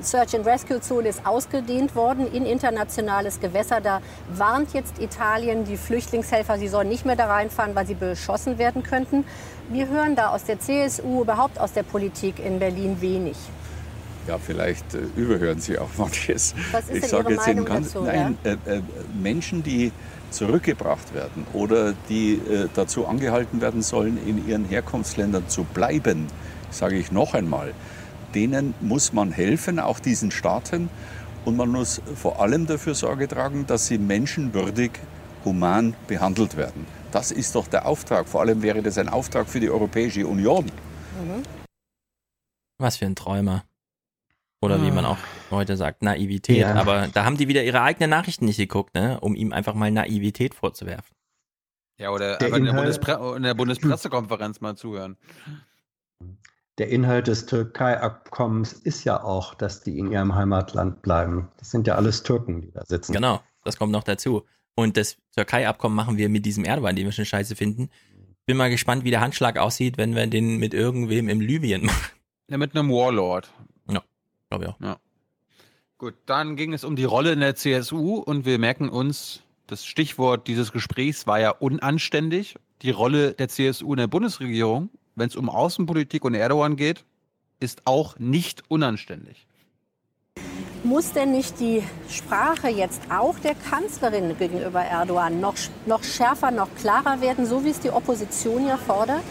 Search 0.02 0.36
and 0.36 0.46
Rescue 0.46 0.80
Zone 0.80 1.10
ist 1.10 1.26
ausgedehnt 1.26 1.96
worden 1.96 2.32
in 2.32 2.46
internationales 2.46 3.40
Gewässer. 3.40 3.82
Da 3.82 4.02
warnt 4.30 4.74
jetzt 4.74 5.00
Italien 5.00 5.66
die 5.66 5.78
Flüchtlingshelfer, 5.78 6.58
sie 6.58 6.68
sollen 6.68 6.90
nicht 6.90 7.06
mehr 7.06 7.16
da 7.16 7.26
reinfahren, 7.26 7.76
weil 7.76 7.88
sie 7.88 7.96
beschossen 7.96 8.58
werden 8.58 8.84
könnten. 8.84 9.26
Wir 9.70 9.88
hören 9.88 10.16
da 10.16 10.30
aus 10.30 10.44
der 10.44 10.60
CSU, 10.60 11.22
überhaupt 11.22 11.60
aus 11.60 11.74
der 11.74 11.84
Politik 11.84 12.36
in 12.40 12.60
Berlin 12.60 13.02
wenig. 13.02 13.38
Ja, 14.28 14.40
vielleicht 14.40 14.94
äh, 14.96 15.00
überhören 15.16 15.60
Sie 15.60 15.78
auch 15.78 15.90
manches. 15.98 16.56
Was 16.72 16.86
ist 16.86 16.96
ich 16.96 17.02
denn 17.02 17.10
sage 17.10 17.34
jetzt 17.34 17.48
Ihnen 17.48 17.64
Meinung 17.64 17.66
ganz, 17.66 17.94
dazu, 17.94 18.06
nein, 18.06 18.38
äh, 18.44 18.52
äh, 18.52 18.82
Menschen, 19.22 19.62
die 19.64 19.92
zurückgebracht 20.32 21.14
werden 21.14 21.46
oder 21.54 21.94
die 22.10 22.34
äh, 22.34 22.68
dazu 22.74 23.08
angehalten 23.08 23.62
werden 23.62 23.82
sollen, 23.82 24.18
in 24.26 24.48
ihren 24.48 24.66
Herkunftsländern 24.66 25.48
zu 25.48 25.64
bleiben, 25.64 26.28
sage 26.72 26.98
ich 26.98 27.12
noch 27.12 27.34
einmal, 27.34 27.74
denen 28.34 28.74
muss 28.82 29.14
man 29.14 29.32
helfen, 29.32 29.80
auch 29.80 30.00
diesen 30.00 30.32
Staaten. 30.32 30.90
Und 31.46 31.58
man 31.58 31.70
muss 31.70 32.02
vor 32.16 32.42
allem 32.42 32.66
dafür 32.66 32.96
Sorge 32.96 33.28
tragen, 33.28 33.68
dass 33.68 33.86
sie 33.86 34.00
menschenwürdig, 34.00 34.92
human 35.46 35.94
behandelt 36.08 36.58
werden. 36.58 36.88
Das 37.12 37.32
ist 37.32 37.54
doch 37.54 37.68
der 37.68 37.86
Auftrag. 37.86 38.28
Vor 38.28 38.42
allem 38.42 38.64
wäre 38.64 38.82
das 38.82 38.98
ein 38.98 39.08
Auftrag 39.08 39.48
für 39.48 39.60
die 39.60 39.70
Europäische 39.70 40.26
Union. 40.26 40.72
Was 42.80 42.98
für 42.98 43.06
ein 43.06 43.16
Träumer. 43.16 43.64
Oder 44.66 44.82
wie 44.82 44.92
man 44.92 45.06
auch 45.06 45.18
heute 45.52 45.78
sagt, 45.78 46.02
Naivität. 46.02 46.58
Ja. 46.58 46.74
Aber 46.76 47.08
da 47.08 47.26
haben 47.26 47.38
die 47.38 47.48
wieder 47.48 47.64
ihre 47.64 47.82
eigenen 47.82 48.10
Nachrichten 48.10 48.46
nicht 48.46 48.58
geguckt, 48.58 48.96
ne? 48.96 49.20
um 49.22 49.36
ihm 49.36 49.54
einfach 49.54 49.74
mal 49.74 49.92
Naivität 49.92 50.54
vorzuwerfen. 50.54 51.16
Ja, 51.98 52.10
oder 52.10 52.38
Der 52.38 52.48
einfach 52.48 52.58
in 52.58 52.66
der, 52.66 52.74
Bundespre 52.74 53.34
in 53.38 53.44
der 53.44 53.54
Bundespressekonferenz 53.54 54.60
mal 54.62 54.76
zuhören. 54.76 55.18
Der 56.78 56.90
Inhalt 56.90 57.28
des 57.28 57.46
Türkei-Abkommens 57.46 58.74
ist 58.74 59.06
ja 59.06 59.24
auch, 59.24 59.54
dass 59.54 59.82
die 59.82 59.98
in 59.98 60.12
ihrem 60.12 60.36
Heimatland 60.36 61.02
bleiben. 61.02 61.48
Das 61.58 61.72
sind 61.72 61.88
ja 61.88 61.96
alles 61.96 62.24
Türken, 62.24 62.62
die 62.62 62.72
da 62.72 62.84
sitzen. 62.86 63.14
Genau, 63.14 63.42
das 63.64 63.78
kommt 63.78 63.94
noch 63.94 64.04
dazu. 64.04 64.44
Und 64.76 64.98
das 64.98 65.18
Türkei-Abkommen 65.36 65.96
machen 65.96 66.18
wir 66.18 66.28
mit 66.28 66.46
diesem 66.46 66.66
Erdogan, 66.66 66.98
den 66.98 67.06
wir 67.06 67.14
schon 67.14 67.24
scheiße 67.24 67.56
finden. 67.56 67.90
Bin 68.46 68.58
mal 68.58 68.70
gespannt, 68.70 69.06
wie 69.06 69.12
der 69.12 69.22
Handschlag 69.22 69.58
aussieht, 69.58 69.98
wenn 69.98 70.16
wir 70.16 70.28
den 70.28 70.58
mit 70.58 70.74
irgendwem 70.74 71.30
im 71.30 71.40
Libyen 71.40 71.86
machen. 71.86 72.12
Ja, 72.50 72.58
mit 72.58 72.76
einem 72.76 72.90
Warlord. 72.90 73.50
Ja, 74.52 74.58
glaube 74.58 74.66
ich 74.66 74.70
auch. 74.70 74.80
Ja. 74.88 74.98
Gut, 75.98 76.16
dann 76.26 76.56
ging 76.56 76.74
es 76.74 76.84
um 76.84 76.96
die 76.96 77.06
Rolle 77.06 77.32
in 77.32 77.40
der 77.40 77.56
CSU 77.56 78.18
und 78.18 78.46
wir 78.46 78.60
merken 78.60 78.90
uns, 78.90 79.42
das 79.68 79.86
Stichwort 79.86 80.48
dieses 80.48 80.72
Gesprächs 80.72 81.26
war 81.26 81.40
ja 81.40 81.52
unanständig. 81.52 82.56
Die 82.82 82.92
Rolle 82.92 83.34
der 83.34 83.48
CSU 83.48 83.94
in 83.94 83.98
der 83.98 84.08
Bundesregierung, 84.08 84.90
wenn 85.16 85.28
es 85.28 85.36
um 85.36 85.50
Außenpolitik 85.50 86.26
und 86.26 86.34
Erdogan 86.34 86.76
geht, 86.76 87.06
ist 87.60 87.84
auch 87.86 88.20
nicht 88.20 88.64
unanständig. 88.70 89.48
Muss 90.84 91.14
denn 91.14 91.32
nicht 91.32 91.60
die 91.60 91.82
Sprache 92.10 92.68
jetzt 92.68 93.02
auch 93.10 93.40
der 93.40 93.56
Kanzlerin 93.56 94.38
gegenüber 94.38 94.82
Erdogan 94.82 95.40
noch, 95.40 95.56
noch 95.88 96.04
schärfer, 96.04 96.52
noch 96.52 96.68
klarer 96.76 97.22
werden, 97.22 97.46
so 97.48 97.64
wie 97.64 97.70
es 97.70 97.80
die 97.80 97.90
Opposition 97.90 98.68
ja 98.68 98.78
fordert? 98.78 99.24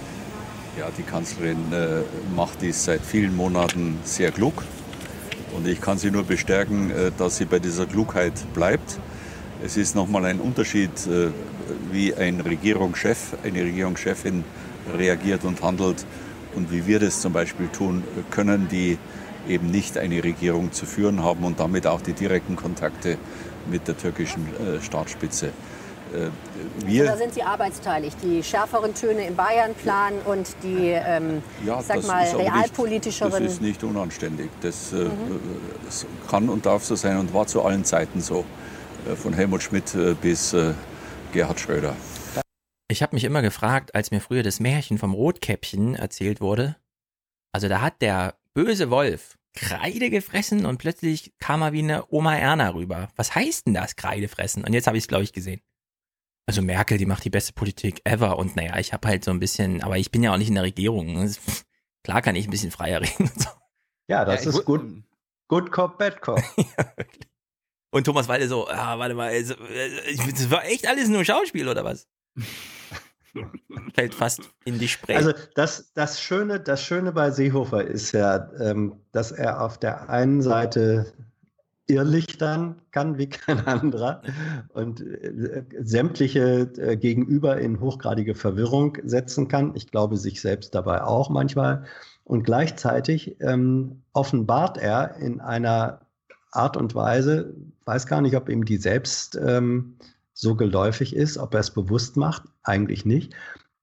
Ja, 0.76 0.88
die 0.98 1.04
Kanzlerin 1.04 1.72
äh, 1.72 2.02
macht 2.34 2.60
dies 2.62 2.84
seit 2.84 3.02
vielen 3.02 3.36
Monaten 3.36 4.00
sehr 4.02 4.32
klug. 4.32 4.64
Und 5.54 5.68
ich 5.68 5.80
kann 5.80 5.98
sie 5.98 6.10
nur 6.10 6.24
bestärken, 6.24 6.90
äh, 6.90 7.10
dass 7.16 7.36
sie 7.36 7.44
bei 7.44 7.58
dieser 7.58 7.86
Klugheit 7.86 8.32
bleibt. 8.54 8.98
Es 9.64 9.76
ist 9.76 9.94
nochmal 9.94 10.24
ein 10.26 10.40
Unterschied, 10.40 10.90
äh, 11.06 11.28
wie 11.92 12.14
ein 12.14 12.40
Regierungschef, 12.40 13.36
eine 13.44 13.62
Regierungschefin 13.62 14.44
reagiert 14.98 15.44
und 15.44 15.62
handelt 15.62 16.04
und 16.54 16.70
wie 16.70 16.86
wir 16.86 16.98
das 16.98 17.20
zum 17.20 17.32
Beispiel 17.32 17.68
tun 17.68 18.04
können, 18.30 18.68
die 18.68 18.98
eben 19.48 19.70
nicht 19.70 19.96
eine 19.98 20.22
Regierung 20.22 20.72
zu 20.72 20.86
führen 20.86 21.22
haben 21.22 21.44
und 21.44 21.60
damit 21.60 21.86
auch 21.86 22.00
die 22.00 22.12
direkten 22.12 22.56
Kontakte 22.56 23.16
mit 23.70 23.88
der 23.88 23.96
türkischen 23.96 24.46
äh, 24.56 24.82
Staatsspitze. 24.82 25.50
Äh, 26.14 26.30
wir 26.86 27.04
da 27.04 27.16
sind 27.16 27.34
sie 27.34 27.42
arbeitsteilig. 27.42 28.12
Die 28.22 28.42
schärferen 28.42 28.94
Töne 28.94 29.26
im 29.26 29.34
Bayern-Plan 29.36 30.14
und 30.24 30.54
die, 30.62 30.90
ähm, 30.90 31.42
Ja, 31.66 31.80
ich 31.80 31.86
sag 31.86 31.96
das 31.96 32.06
mal, 32.06 32.22
ist 32.24 32.34
aber 32.34 32.42
nicht- 32.42 32.52
realpolitischeren. 32.54 33.32
Das 33.44 33.52
ist 33.52 33.60
nicht 33.62 33.82
unanständig. 33.82 34.50
Das 34.60 34.92
äh, 34.92 34.96
Mhm. 35.04 35.40
es 35.88 36.06
kann 36.28 36.48
und 36.48 36.66
darf 36.66 36.84
so 36.84 36.94
sein 36.94 37.18
und 37.18 37.34
war 37.34 37.46
zu 37.46 37.62
allen 37.62 37.84
Zeiten 37.84 38.20
so. 38.20 38.44
Äh, 39.10 39.16
von 39.16 39.32
Helmut 39.34 39.62
Schmidt 39.62 39.94
äh, 39.94 40.14
bis 40.14 40.52
äh, 40.52 40.72
Gerhard 41.32 41.58
Schröder. 41.60 41.94
Ich 42.88 43.02
habe 43.02 43.16
mich 43.16 43.24
immer 43.24 43.42
gefragt, 43.42 43.94
als 43.94 44.10
mir 44.10 44.20
früher 44.20 44.42
das 44.42 44.60
Märchen 44.60 44.98
vom 44.98 45.14
Rotkäppchen 45.14 45.94
erzählt 45.94 46.40
wurde. 46.40 46.76
Also 47.52 47.68
da 47.68 47.80
hat 47.80 48.00
der 48.02 48.34
böse 48.52 48.90
Wolf 48.90 49.36
Kreide 49.56 50.10
gefressen 50.10 50.66
und 50.66 50.78
plötzlich 50.78 51.32
kam 51.38 51.62
er 51.62 51.72
wie 51.72 51.78
eine 51.82 52.04
Oma 52.10 52.36
Erna 52.36 52.70
rüber. 52.74 53.08
Was 53.16 53.34
heißt 53.34 53.66
denn 53.66 53.74
das, 53.74 53.94
Kreide 53.96 54.26
fressen? 54.28 54.64
Und 54.64 54.72
jetzt 54.72 54.86
habe 54.88 54.96
ich 54.96 55.04
es, 55.04 55.08
glaube 55.08 55.22
ich, 55.24 55.32
gesehen. 55.32 55.60
Also 56.46 56.60
Merkel, 56.62 56.98
die 56.98 57.06
macht 57.06 57.24
die 57.24 57.30
beste 57.30 57.52
Politik 57.54 58.00
ever. 58.04 58.38
Und 58.38 58.54
naja, 58.56 58.78
ich 58.78 58.92
habe 58.92 59.08
halt 59.08 59.24
so 59.24 59.30
ein 59.30 59.40
bisschen, 59.40 59.82
aber 59.82 59.96
ich 59.96 60.10
bin 60.10 60.22
ja 60.22 60.32
auch 60.32 60.36
nicht 60.36 60.48
in 60.48 60.54
der 60.54 60.64
Regierung. 60.64 61.22
Ist- 61.22 61.64
Klar 62.02 62.20
kann 62.20 62.36
ich 62.36 62.46
ein 62.46 62.50
bisschen 62.50 62.70
freier 62.70 63.00
reden. 63.02 63.30
Und, 63.30 63.40
so. 63.42 63.48
Ja, 64.08 64.24
das 64.24 64.44
Ja, 64.44 64.50
ist 64.50 64.64
gut. 64.64 65.02
Good 65.48 65.70
Cop, 65.72 65.98
Bad 65.98 66.20
Cop. 66.20 66.40
und 67.90 68.04
Thomas 68.04 68.28
Walde 68.28 68.48
so, 68.48 68.68
ah, 68.68 68.98
warte 68.98 69.14
mal, 69.14 69.28
also, 69.30 69.54
äh, 69.54 70.16
das 70.16 70.50
war 70.50 70.64
echt 70.64 70.86
alles 70.86 71.08
nur 71.08 71.24
Schauspiel 71.24 71.68
oder 71.68 71.84
was? 71.84 72.06
Fällt 73.94 74.14
fast 74.14 74.42
in 74.64 74.78
die 74.78 74.88
Spree. 74.88 75.14
Also 75.16 75.32
das, 75.54 75.92
das, 75.94 76.20
Schöne, 76.20 76.60
das 76.60 76.82
Schöne 76.82 77.12
bei 77.12 77.30
Seehofer 77.30 77.84
ist 77.84 78.12
ja, 78.12 78.48
ähm, 78.60 79.00
dass 79.12 79.32
er 79.32 79.60
auf 79.60 79.78
der 79.78 80.08
einen 80.08 80.40
Seite 80.42 81.12
irrlichtern 81.86 82.80
kann 82.90 83.18
wie 83.18 83.28
kein 83.28 83.66
anderer 83.66 84.22
und 84.72 85.00
äh, 85.00 85.64
sämtliche 85.82 86.70
äh, 86.78 86.96
Gegenüber 86.96 87.58
in 87.58 87.80
hochgradige 87.80 88.34
Verwirrung 88.34 88.96
setzen 89.04 89.48
kann. 89.48 89.72
Ich 89.74 89.90
glaube, 89.90 90.16
sich 90.16 90.40
selbst 90.40 90.74
dabei 90.74 91.02
auch 91.02 91.30
manchmal. 91.30 91.84
Und 92.24 92.44
gleichzeitig 92.44 93.36
ähm, 93.40 94.02
offenbart 94.14 94.78
er 94.78 95.16
in 95.16 95.40
einer 95.40 96.00
Art 96.52 96.76
und 96.76 96.94
Weise, 96.94 97.54
weiß 97.84 98.06
gar 98.06 98.22
nicht, 98.22 98.36
ob 98.36 98.48
ihm 98.48 98.64
die 98.64 98.78
selbst 98.78 99.38
ähm, 99.44 99.96
so 100.32 100.54
geläufig 100.54 101.14
ist, 101.14 101.36
ob 101.36 101.54
er 101.54 101.60
es 101.60 101.70
bewusst 101.70 102.16
macht, 102.16 102.44
eigentlich 102.62 103.04
nicht. 103.04 103.34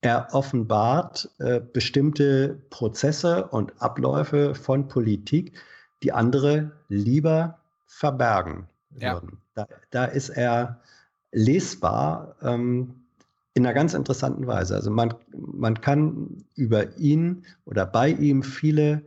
Er 0.01 0.29
offenbart 0.31 1.29
äh, 1.37 1.61
bestimmte 1.61 2.59
Prozesse 2.71 3.47
und 3.47 3.79
Abläufe 3.79 4.55
von 4.55 4.87
Politik, 4.87 5.53
die 6.01 6.11
andere 6.11 6.71
lieber 6.89 7.60
verbergen 7.91 8.67
Ja. 8.97 9.13
würden. 9.13 9.37
Da, 9.53 9.67
da 9.91 10.05
ist 10.05 10.29
er 10.29 10.79
lesbar 11.31 12.35
ähm, 12.41 12.95
in 13.53 13.65
einer 13.65 13.73
ganz 13.73 13.93
interessanten 13.93 14.47
Weise. 14.47 14.75
Also 14.75 14.89
man, 14.91 15.13
man 15.35 15.79
kann 15.81 16.45
über 16.55 16.97
ihn 16.97 17.45
oder 17.65 17.85
bei 17.85 18.09
ihm 18.09 18.43
viele 18.43 19.03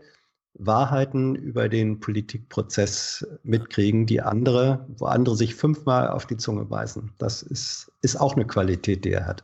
Wahrheiten 0.55 1.35
über 1.35 1.69
den 1.69 1.99
Politikprozess 1.99 3.27
mitkriegen, 3.43 4.07
die 4.07 4.21
andere, 4.21 4.87
wo 4.99 5.07
andere 5.07 5.35
sich 5.37 5.55
fünfmal 5.55 6.09
auf 6.09 6.27
die 6.27 6.37
Zunge 6.37 6.65
beißen. 6.67 7.11
Das 7.19 7.43
ist, 7.43 7.91
ist 8.03 8.17
auch 8.21 8.35
eine 8.37 8.47
Qualität, 8.47 9.05
die 9.05 9.13
er 9.13 9.27
hat. 9.27 9.43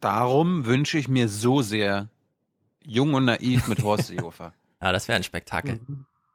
Darum 0.00 0.64
wünsche 0.66 0.98
ich 0.98 1.08
mir 1.08 1.28
so 1.28 1.60
sehr 1.62 2.08
Jung 2.82 3.12
und 3.14 3.26
Naiv 3.26 3.68
mit 3.68 3.82
Horst 3.82 4.06
Seehofer. 4.08 4.52
ja, 4.82 4.90
das 4.92 5.06
wäre 5.06 5.16
ein 5.16 5.22
Spektakel. 5.22 5.78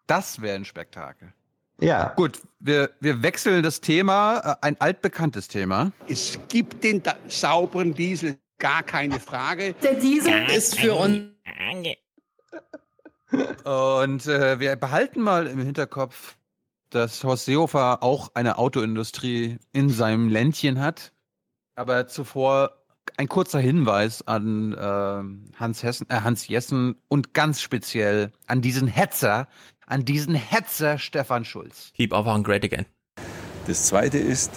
Das 0.08 0.42
wäre 0.42 0.56
ein 0.56 0.66
Spektakel. 0.66 1.34
Ja. 1.80 2.14
Gut, 2.16 2.42
wir, 2.60 2.92
wir 3.00 3.22
wechseln 3.22 3.64
das 3.64 3.82
Thema, 3.82 4.40
äh, 4.40 4.56
ein 4.66 4.80
altbekanntes 4.80 5.48
Thema. 5.48 5.92
Es 6.08 6.40
gibt 6.48 6.84
den 6.84 7.04
da 7.04 7.16
sauberen 7.28 7.94
Diesel, 7.94 8.38
gar 8.58 8.84
keine 8.84 9.20
Frage. 9.20 9.74
Der 9.84 9.96
Diesel 9.96 10.50
ist 10.50 10.80
für 10.80 10.96
uns. 10.96 11.26
Und 13.64 14.28
äh, 14.28 14.60
wir 14.60 14.76
behalten 14.76 15.22
mal 15.22 15.48
im 15.48 15.60
Hinterkopf, 15.60 16.38
dass 16.90 17.24
Horst 17.24 17.46
Seehofer 17.46 18.04
auch 18.04 18.32
eine 18.34 18.58
Autoindustrie 18.58 19.58
in 19.74 19.90
seinem 19.90 20.30
Ländchen 20.30 20.80
hat. 20.80 21.12
Aber 21.76 22.08
zuvor 22.08 22.72
ein 23.18 23.28
kurzer 23.28 23.60
Hinweis 23.60 24.26
an 24.28 24.74
äh, 24.74 25.58
Hans, 25.60 25.84
Hessen, 25.84 26.10
äh, 26.10 26.22
Hans 26.22 26.48
Jessen 26.48 26.96
und 27.08 27.34
ganz 27.34 27.62
speziell 27.62 28.32
an 28.48 28.62
diesen 28.62 28.88
Hetzer, 28.88 29.48
an 29.88 30.06
diesen 30.06 30.36
Hetzer 30.36 30.98
Stefan 30.98 31.46
Schulz. 31.46 31.92
Keep 31.96 32.14
on 32.14 32.28
on 32.28 32.44
great 32.44 32.64
again. 32.64 32.86
Das 33.68 33.86
Zweite 33.88 34.18
ist, 34.18 34.52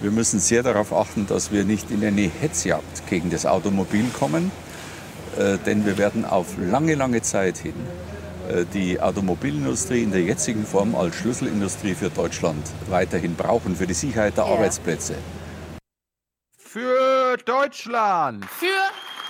wir 0.00 0.10
müssen 0.10 0.38
sehr 0.40 0.62
darauf 0.62 0.92
achten, 0.92 1.26
dass 1.26 1.50
wir 1.52 1.64
nicht 1.64 1.90
in 1.90 2.04
eine 2.04 2.22
Hetzjagd 2.40 3.06
gegen 3.08 3.30
das 3.30 3.46
Automobil 3.46 4.06
kommen, 4.18 4.50
äh, 5.38 5.58
denn 5.58 5.86
wir 5.86 5.98
werden 5.98 6.24
auf 6.24 6.56
lange, 6.58 6.94
lange 6.94 7.22
Zeit 7.22 7.58
hin 7.58 7.74
äh, 8.48 8.64
die 8.72 9.00
Automobilindustrie 9.00 10.02
in 10.02 10.12
der 10.12 10.22
jetzigen 10.22 10.66
Form 10.66 10.94
als 10.94 11.16
Schlüsselindustrie 11.16 11.94
für 11.94 12.10
Deutschland 12.10 12.64
weiterhin 12.88 13.34
brauchen, 13.34 13.74
für 13.76 13.86
die 13.86 13.94
Sicherheit 13.94 14.36
der 14.36 14.44
Ja. 14.44 14.52
Arbeitsplätze. 14.52 15.14
Für 16.56 17.36
Deutschland! 17.44 18.44
Für 18.46 18.66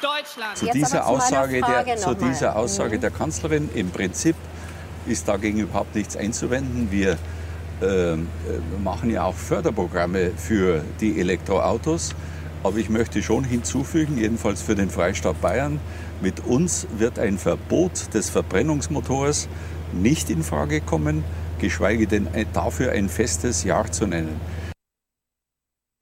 Deutschland. 0.02 0.58
Zu 0.58 0.66
Jetzt 0.66 0.74
dieser, 0.74 1.06
Aussage 1.06 1.60
der, 1.62 1.96
zu 1.96 2.14
dieser 2.14 2.56
Aussage 2.56 2.96
Mhm. 2.96 3.00
der 3.00 3.10
Kanzlerin 3.10 3.70
im 3.74 3.90
Prinzip 3.90 4.36
ist 5.06 5.28
dagegen 5.28 5.58
überhaupt 5.60 5.94
nichts 5.94 6.16
einzuwenden. 6.16 6.90
Wir 6.90 7.18
ähm, 7.82 8.28
äh, 8.48 8.82
machen 8.82 9.10
ja 9.10 9.24
auch 9.24 9.34
Förderprogramme 9.34 10.30
für 10.36 10.84
die 11.00 11.20
Elektroautos. 11.20 12.14
Aber 12.62 12.78
ich 12.78 12.88
möchte 12.88 13.22
schon 13.22 13.44
hinzufügen, 13.44 14.16
jedenfalls 14.16 14.62
für 14.62 14.74
den 14.74 14.88
Freistaat 14.88 15.40
Bayern, 15.42 15.80
mit 16.22 16.40
uns 16.40 16.86
wird 16.96 17.18
ein 17.18 17.36
Verbot 17.36 18.14
des 18.14 18.30
Verbrennungsmotors 18.30 19.48
nicht 19.92 20.30
in 20.30 20.42
Frage 20.42 20.80
kommen, 20.80 21.24
geschweige 21.58 22.06
denn 22.06 22.26
dafür 22.54 22.92
ein 22.92 23.08
festes 23.10 23.64
Jahr 23.64 23.92
zu 23.92 24.06
nennen. 24.06 24.40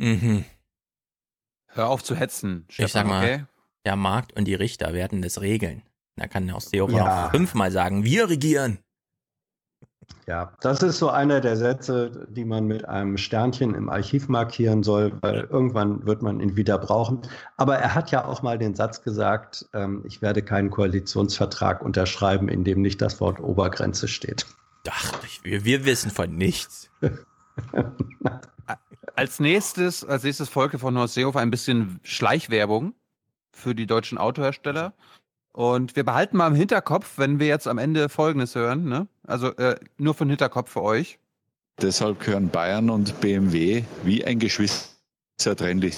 Mhm. 0.00 0.44
Hör 1.68 1.88
auf 1.88 2.02
zu 2.04 2.14
hetzen, 2.14 2.64
Stefan, 2.68 2.86
Ich 2.86 2.92
sag 2.92 3.06
mal, 3.06 3.24
okay? 3.24 3.44
der 3.84 3.96
Markt 3.96 4.32
und 4.34 4.44
die 4.46 4.54
Richter 4.54 4.92
werden 4.92 5.22
das 5.22 5.40
regeln. 5.40 5.82
Da 6.16 6.26
kann 6.28 6.50
auch 6.50 6.60
Seehofer 6.60 6.96
Ja. 6.96 7.24
noch 7.24 7.30
fünfmal 7.30 7.72
sagen, 7.72 8.04
wir 8.04 8.28
regieren. 8.28 8.78
Ja, 10.26 10.52
das 10.60 10.82
ist 10.82 10.98
so 10.98 11.10
einer 11.10 11.40
der 11.40 11.56
Sätze, 11.56 12.26
die 12.30 12.44
man 12.44 12.66
mit 12.66 12.88
einem 12.88 13.16
Sternchen 13.16 13.74
im 13.74 13.88
Archiv 13.88 14.28
markieren 14.28 14.82
soll, 14.82 15.12
weil 15.20 15.48
irgendwann 15.50 16.06
wird 16.06 16.22
man 16.22 16.40
ihn 16.40 16.56
wieder 16.56 16.78
brauchen. 16.78 17.22
Aber 17.56 17.76
er 17.76 17.94
hat 17.94 18.10
ja 18.10 18.24
auch 18.24 18.42
mal 18.42 18.58
den 18.58 18.74
Satz 18.74 19.02
gesagt, 19.02 19.66
ähm, 19.74 20.02
ich 20.06 20.22
werde 20.22 20.42
keinen 20.42 20.70
Koalitionsvertrag 20.70 21.82
unterschreiben, 21.82 22.48
in 22.48 22.64
dem 22.64 22.82
nicht 22.82 23.02
das 23.02 23.20
Wort 23.20 23.40
Obergrenze 23.40 24.06
steht. 24.08 24.46
Ach, 24.88 25.12
wir, 25.42 25.64
wir 25.64 25.84
wissen 25.84 26.10
von 26.10 26.34
nichts. 26.36 26.90
Als 29.14 29.40
nächstes, 29.40 30.04
als 30.04 30.22
nächstes 30.22 30.48
folgte 30.48 30.78
von 30.78 30.96
Horst 30.96 31.14
Seehofer 31.14 31.40
ein 31.40 31.50
bisschen 31.50 32.00
Schleichwerbung 32.02 32.94
für 33.52 33.74
die 33.74 33.86
deutschen 33.86 34.16
Autohersteller. 34.16 34.94
Und 35.52 35.96
wir 35.96 36.04
behalten 36.04 36.38
mal 36.38 36.46
im 36.46 36.54
Hinterkopf, 36.54 37.18
wenn 37.18 37.38
wir 37.38 37.46
jetzt 37.46 37.68
am 37.68 37.78
Ende 37.78 38.08
Folgendes 38.08 38.54
hören, 38.54 38.84
ne? 38.84 39.06
Also 39.26 39.48
äh, 39.56 39.76
nur 39.98 40.14
von 40.14 40.28
Hinterkopf 40.28 40.70
für 40.70 40.82
euch. 40.82 41.18
Deshalb 41.80 42.20
gehören 42.20 42.48
Bayern 42.48 42.90
und 42.90 43.20
BMW 43.20 43.84
wie 44.02 44.24
ein 44.24 44.38
Geschwister 44.38 45.56
trennlich. 45.56 45.96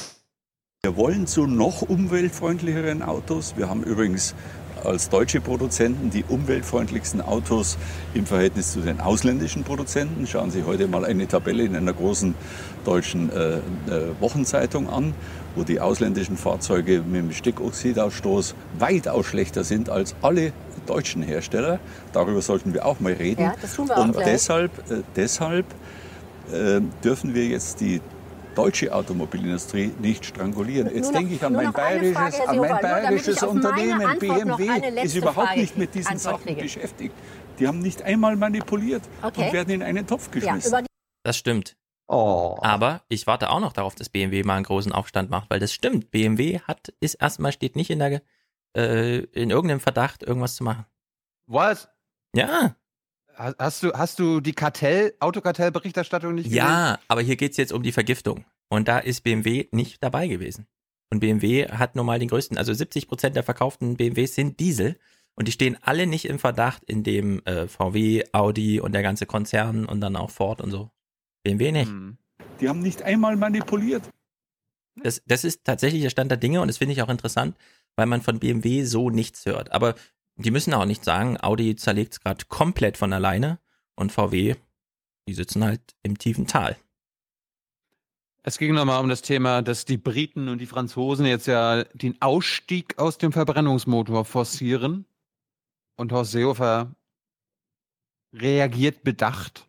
Wir 0.83 0.97
wollen 0.97 1.26
zu 1.26 1.47
noch 1.47 1.83
umweltfreundlicheren 1.83 3.02
Autos. 3.02 3.57
Wir 3.57 3.68
haben 3.68 3.83
übrigens 3.83 4.34
als 4.84 5.08
deutsche 5.08 5.41
Produzenten 5.41 6.10
die 6.10 6.24
umweltfreundlichsten 6.24 7.20
Autos 7.20 7.78
im 8.12 8.26
Verhältnis 8.26 8.73
zu 8.73 8.81
den 8.81 9.00
ausländischen 9.00 9.65
Produzenten. 9.65 10.26
Schauen 10.26 10.50
Sie 10.50 10.65
heute 10.65 10.86
mal 10.86 11.05
eine 11.05 11.26
Tabelle 11.26 11.65
in 11.65 11.74
einer 11.74 11.92
großen 11.92 12.34
deutschen 12.84 13.31
äh, 13.31 13.57
äh, 13.57 13.60
Wochenzeitung 14.20 14.89
an, 14.89 15.15
wo 15.57 15.62
die 15.62 15.81
ausländischen 15.81 16.36
Fahrzeuge 16.36 17.00
mit 17.02 17.16
dem 17.23 17.33
Stickoxidausstoß 17.33 18.55
weitaus 18.78 19.26
schlechter 19.26 19.65
sind 19.65 19.89
als 19.91 20.15
alle 20.23 20.52
deutschen 20.86 21.23
Hersteller. 21.23 21.78
Darüber 22.12 22.42
sollten 22.42 22.74
wir 22.74 22.84
auch 22.84 23.00
mal 23.00 23.12
reden. 23.12 23.42
Ja, 23.42 23.55
das 23.60 23.74
tun 23.74 23.89
wir 23.89 23.97
auch 23.99 24.05
Und 24.05 24.12
gleich. 24.12 24.24
deshalb, 24.26 24.91
äh, 24.91 25.02
deshalb 25.16 25.66
äh, 26.52 26.81
dürfen 27.02 27.34
wir 27.34 27.47
jetzt 27.47 27.81
die 27.81 28.00
deutsche 28.55 28.94
Automobilindustrie 28.94 29.92
nicht 30.00 30.26
strangulieren. 30.26 30.89
Jetzt 30.94 31.07
noch- 31.12 31.18
denke 31.18 31.34
ich 31.34 31.42
an 31.42 31.55
mein 31.55 31.73
bayerisches, 31.73 32.15
Frage, 32.16 32.49
an 32.49 32.57
mein 32.58 32.68
damit 32.68 32.83
bayerisches 32.83 33.42
Unternehmen. 33.42 34.18
BMW 34.18 34.68
ist 35.02 35.16
überhaupt 35.16 35.49
Frage 35.49 35.60
nicht 35.60 35.76
mit 35.78 35.94
diesen 35.94 36.12
Antwort 36.12 36.34
Sachen 36.34 36.47
kriege. 36.47 36.62
beschäftigt. 36.62 37.15
Die 37.58 37.66
haben 37.66 37.78
nicht 37.81 38.02
einmal 38.02 38.36
manipuliert 38.36 39.02
Okay. 39.23 39.47
und 39.47 39.52
werden 39.52 39.70
in 39.74 39.83
einen 39.83 40.07
Topf 40.07 40.28
Ja, 40.34 40.41
geschmissen. 40.55 40.78
die 40.83 40.86
Das 41.24 41.36
stimmt. 41.36 41.74
Oh. 42.07 42.58
Aber 42.60 43.02
ich 43.08 43.26
warte 43.26 43.50
auch 43.50 43.60
noch 43.60 43.73
darauf, 43.73 43.94
dass 43.94 44.08
BMW 44.10 44.42
mal 44.42 44.57
einen 44.57 44.65
großen 44.65 44.92
Aufstand 44.92 45.31
macht, 45.31 45.49
weil 45.50 45.58
das 45.60 45.73
stimmt. 45.73 46.10
BMW 46.10 46.60
hat, 46.60 46.92
ist 47.00 47.15
erstmal, 47.15 47.52
steht 47.52 47.76
nicht 47.76 47.91
in 47.91 47.99
der, 47.99 48.23
äh, 48.76 49.18
in 49.18 49.50
irgendeinem 49.50 49.81
Verdacht, 49.81 50.23
irgendwas 50.23 50.55
zu 50.57 50.65
machen. 50.65 50.84
Was? 51.47 51.89
Ja. 52.34 52.76
Ha- 53.36 53.55
Hast 53.58 53.83
du, 53.83 53.92
hast 53.94 54.18
du 54.18 54.41
die 54.41 54.52
Kartell, 54.52 55.15
Autokartellberichterstattung 55.20 56.34
nicht 56.34 56.44
gesehen? 56.44 56.58
Ja, 56.58 56.99
aber 57.08 57.23
hier 57.23 57.36
geht's 57.36 57.57
jetzt 57.57 57.73
um 57.73 57.83
die 57.83 57.92
Vergiftung. 57.92 58.44
Und 58.68 58.86
da 58.89 58.99
ist 58.99 59.23
BMW 59.23 59.68
nicht 59.73 60.02
dabei 60.02 60.28
gewesen. 60.28 60.66
Und 61.10 61.20
BMW 61.20 61.68
hat 61.68 61.97
nun 61.97 62.07
mal 62.07 62.18
den 62.18 62.28
größten, 62.28 62.58
also 62.58 62.73
70 62.73 63.08
Prozent 63.08 63.36
der 63.36 63.42
verkauften 63.44 63.97
BMWs 63.97 64.34
sind 64.34 64.60
Diesel. 64.60 64.99
Und 65.36 65.49
die 65.49 65.52
stehen 65.52 65.76
alle 65.81 66.07
nicht 66.07 66.26
im 66.26 66.39
Verdacht, 66.39 66.84
in 66.84 67.02
dem 67.02 67.44
äh, 67.44 67.66
VW, 67.66 68.24
Audi 68.33 68.81
und 68.81 68.92
der 68.92 69.02
ganze 69.02 69.26
Konzern 69.26 69.84
und 69.84 70.00
dann 70.00 70.16
auch 70.16 70.31
Ford 70.31 70.60
und 70.60 70.70
so. 70.70 70.91
BMW 71.44 71.70
nicht. 71.70 71.90
Hm. 71.90 72.18
Die 72.60 72.68
haben 72.68 72.81
nicht 72.81 73.02
einmal 73.02 73.36
manipuliert. 73.36 74.02
Das, 74.97 75.23
das 75.26 75.44
ist 75.44 75.64
tatsächlich 75.64 76.02
der 76.02 76.10
Stand 76.10 76.31
der 76.31 76.39
Dinge 76.39 76.60
und 76.60 76.68
das 76.68 76.78
finde 76.78 76.92
ich 76.92 77.02
auch 77.02 77.08
interessant, 77.08 77.56
weil 77.97 78.06
man 78.06 78.23
von 78.23 78.39
BMW 78.40 78.84
so 78.84 79.10
nichts 79.10 79.47
hört. 79.47 79.73
Aber 79.73 79.94
die 80.36 80.50
müssen 80.50 80.74
auch 80.74 80.84
nicht 80.84 81.05
sagen, 81.05 81.39
Audi 81.40 81.76
zerlegt 81.76 82.14
es 82.14 82.20
gerade 82.20 82.44
komplett 82.47 82.97
von 82.97 83.12
alleine 83.12 83.58
und 83.94 84.12
VW, 84.12 84.56
die 85.28 85.34
sitzen 85.34 85.64
halt 85.64 85.81
im 86.02 86.18
tiefen 86.18 86.47
Tal. 86.47 86.76
Es 88.42 88.58
ging 88.58 88.74
nochmal 88.74 89.00
um 89.02 89.08
das 89.08 89.23
Thema, 89.23 89.62
dass 89.62 89.84
die 89.84 89.97
Briten 89.97 90.48
und 90.48 90.58
die 90.58 90.66
Franzosen 90.66 91.24
jetzt 91.24 91.47
ja 91.47 91.84
den 91.84 92.20
Ausstieg 92.20 92.98
aus 92.98 93.16
dem 93.16 93.32
Verbrennungsmotor 93.32 94.24
forcieren. 94.24 95.06
Und 95.97 96.12
Horst 96.12 96.32
Seehofer 96.32 96.94
reagiert 98.34 99.02
bedacht 99.02 99.68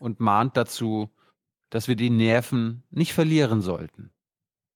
und 0.00 0.18
mahnt 0.18 0.56
dazu, 0.56 1.10
dass 1.70 1.86
wir 1.86 1.94
die 1.94 2.10
Nerven 2.10 2.82
nicht 2.90 3.12
verlieren 3.12 3.60
sollten. 3.60 4.10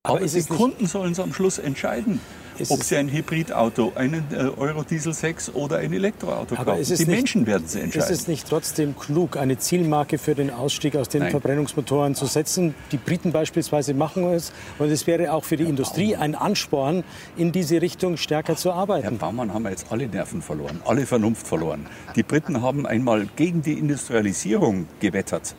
Aber, 0.05 0.21
die 0.21 0.35
es 0.37 0.49
nicht- 0.51 0.59
Kunden 0.59 0.87
sollen 0.87 1.13
es 1.13 1.19
am 1.21 1.33
Schluss 1.33 1.59
entscheiden, 1.59 2.21
Ist 2.59 2.71
ob 2.71 2.83
sie 2.83 2.97
ein 2.97 3.09
Hybridauto, 3.11 3.93
einen 3.97 4.25
äh, 4.33 4.37
Euro 4.61 4.83
Diesel 4.85 5.13
6 5.13 5.55
oder 5.55 5.79
ein 5.79 5.93
Elektroauto 5.93 6.55
Aber 6.55 6.65
kaufen. 6.73 6.83
ist 6.83 6.91
Die 6.91 7.05
nicht- 7.05 7.09
Menschen 7.09 7.47
werden 7.47 7.67
sie 7.67 7.79
Ist 7.79 7.85
entscheiden. 7.85 8.13
es 8.15 8.29
nicht 8.29 8.49
trotzdem 8.49 8.97
klug, 8.97 9.37
eine 9.37 9.59
Zielmarke 9.59 10.19
für 10.19 10.35
den 10.35 10.51
Ausstieg 10.51 10.97
aus 10.97 11.09
den 11.09 11.23
Nein. 11.23 11.31
Verbrennungsmotoren 11.33 12.15
zu 12.15 12.27
setzen? 12.27 12.75
Die 12.93 12.97
Briten 12.97 13.33
beispielsweise 13.33 13.95
machen 13.95 14.25
es. 14.33 14.53
Und 14.79 14.91
es 14.91 15.07
wäre 15.07 15.33
auch 15.33 15.45
für 15.45 15.57
die 15.57 15.65
Industrie 15.65 16.17
ein 16.17 16.35
Ansporn, 16.35 17.05
in 17.37 17.51
diese 17.53 17.83
Richtung 17.83 18.17
stärker 18.17 18.57
zu 18.57 18.71
Herr 18.71 18.77
arbeiten. 18.81 19.19
Baumann 19.19 19.53
haben 19.53 19.63
wir 19.65 19.71
jetzt 19.71 19.87
alle 19.91 20.07
Nerven 20.07 20.41
verloren, 20.43 20.81
alle 20.85 21.07
Vernunft 21.07 21.47
verloren. 21.47 21.87
Die 22.17 22.23
Briten 22.23 22.63
haben 22.63 22.87
einmal 22.87 23.27
gegen 23.37 23.63
die 23.63 23.75
Industrialisierung 23.75 24.87
gewettert 25.01 25.55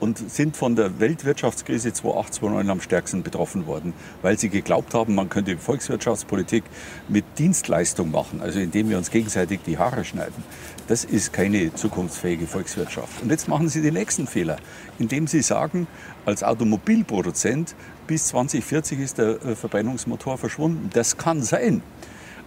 und 0.00 0.30
sind 0.30 0.56
von 0.56 0.76
der 0.76 1.00
Weltwirtschaftskrise 1.00 1.92
2008, 1.92 2.34
2009 2.34 2.70
am 2.70 2.80
stärksten 2.80 3.22
betroffen 3.22 3.66
worden, 3.66 3.92
weil 4.22 4.38
sie 4.38 4.48
geglaubt 4.48 4.94
haben, 4.94 5.14
man 5.14 5.28
könnte 5.28 5.56
Volkswirtschaftspolitik 5.56 6.64
mit 7.08 7.24
Dienstleistung 7.38 8.10
machen, 8.10 8.40
also 8.40 8.58
indem 8.58 8.90
wir 8.90 8.98
uns 8.98 9.10
gegenseitig 9.10 9.60
die 9.66 9.78
Haare 9.78 10.04
schneiden. 10.04 10.44
Das 10.88 11.04
ist 11.04 11.32
keine 11.32 11.74
zukunftsfähige 11.74 12.46
Volkswirtschaft. 12.46 13.22
Und 13.22 13.30
jetzt 13.30 13.48
machen 13.48 13.68
sie 13.68 13.82
den 13.82 13.94
nächsten 13.94 14.26
Fehler, 14.26 14.58
indem 14.98 15.26
sie 15.26 15.42
sagen, 15.42 15.86
als 16.24 16.42
Automobilproduzent 16.42 17.74
bis 18.06 18.26
2040 18.28 19.00
ist 19.00 19.18
der 19.18 19.42
äh, 19.44 19.56
Verbrennungsmotor 19.56 20.38
verschwunden. 20.38 20.90
Das 20.92 21.16
kann 21.16 21.42
sein. 21.42 21.82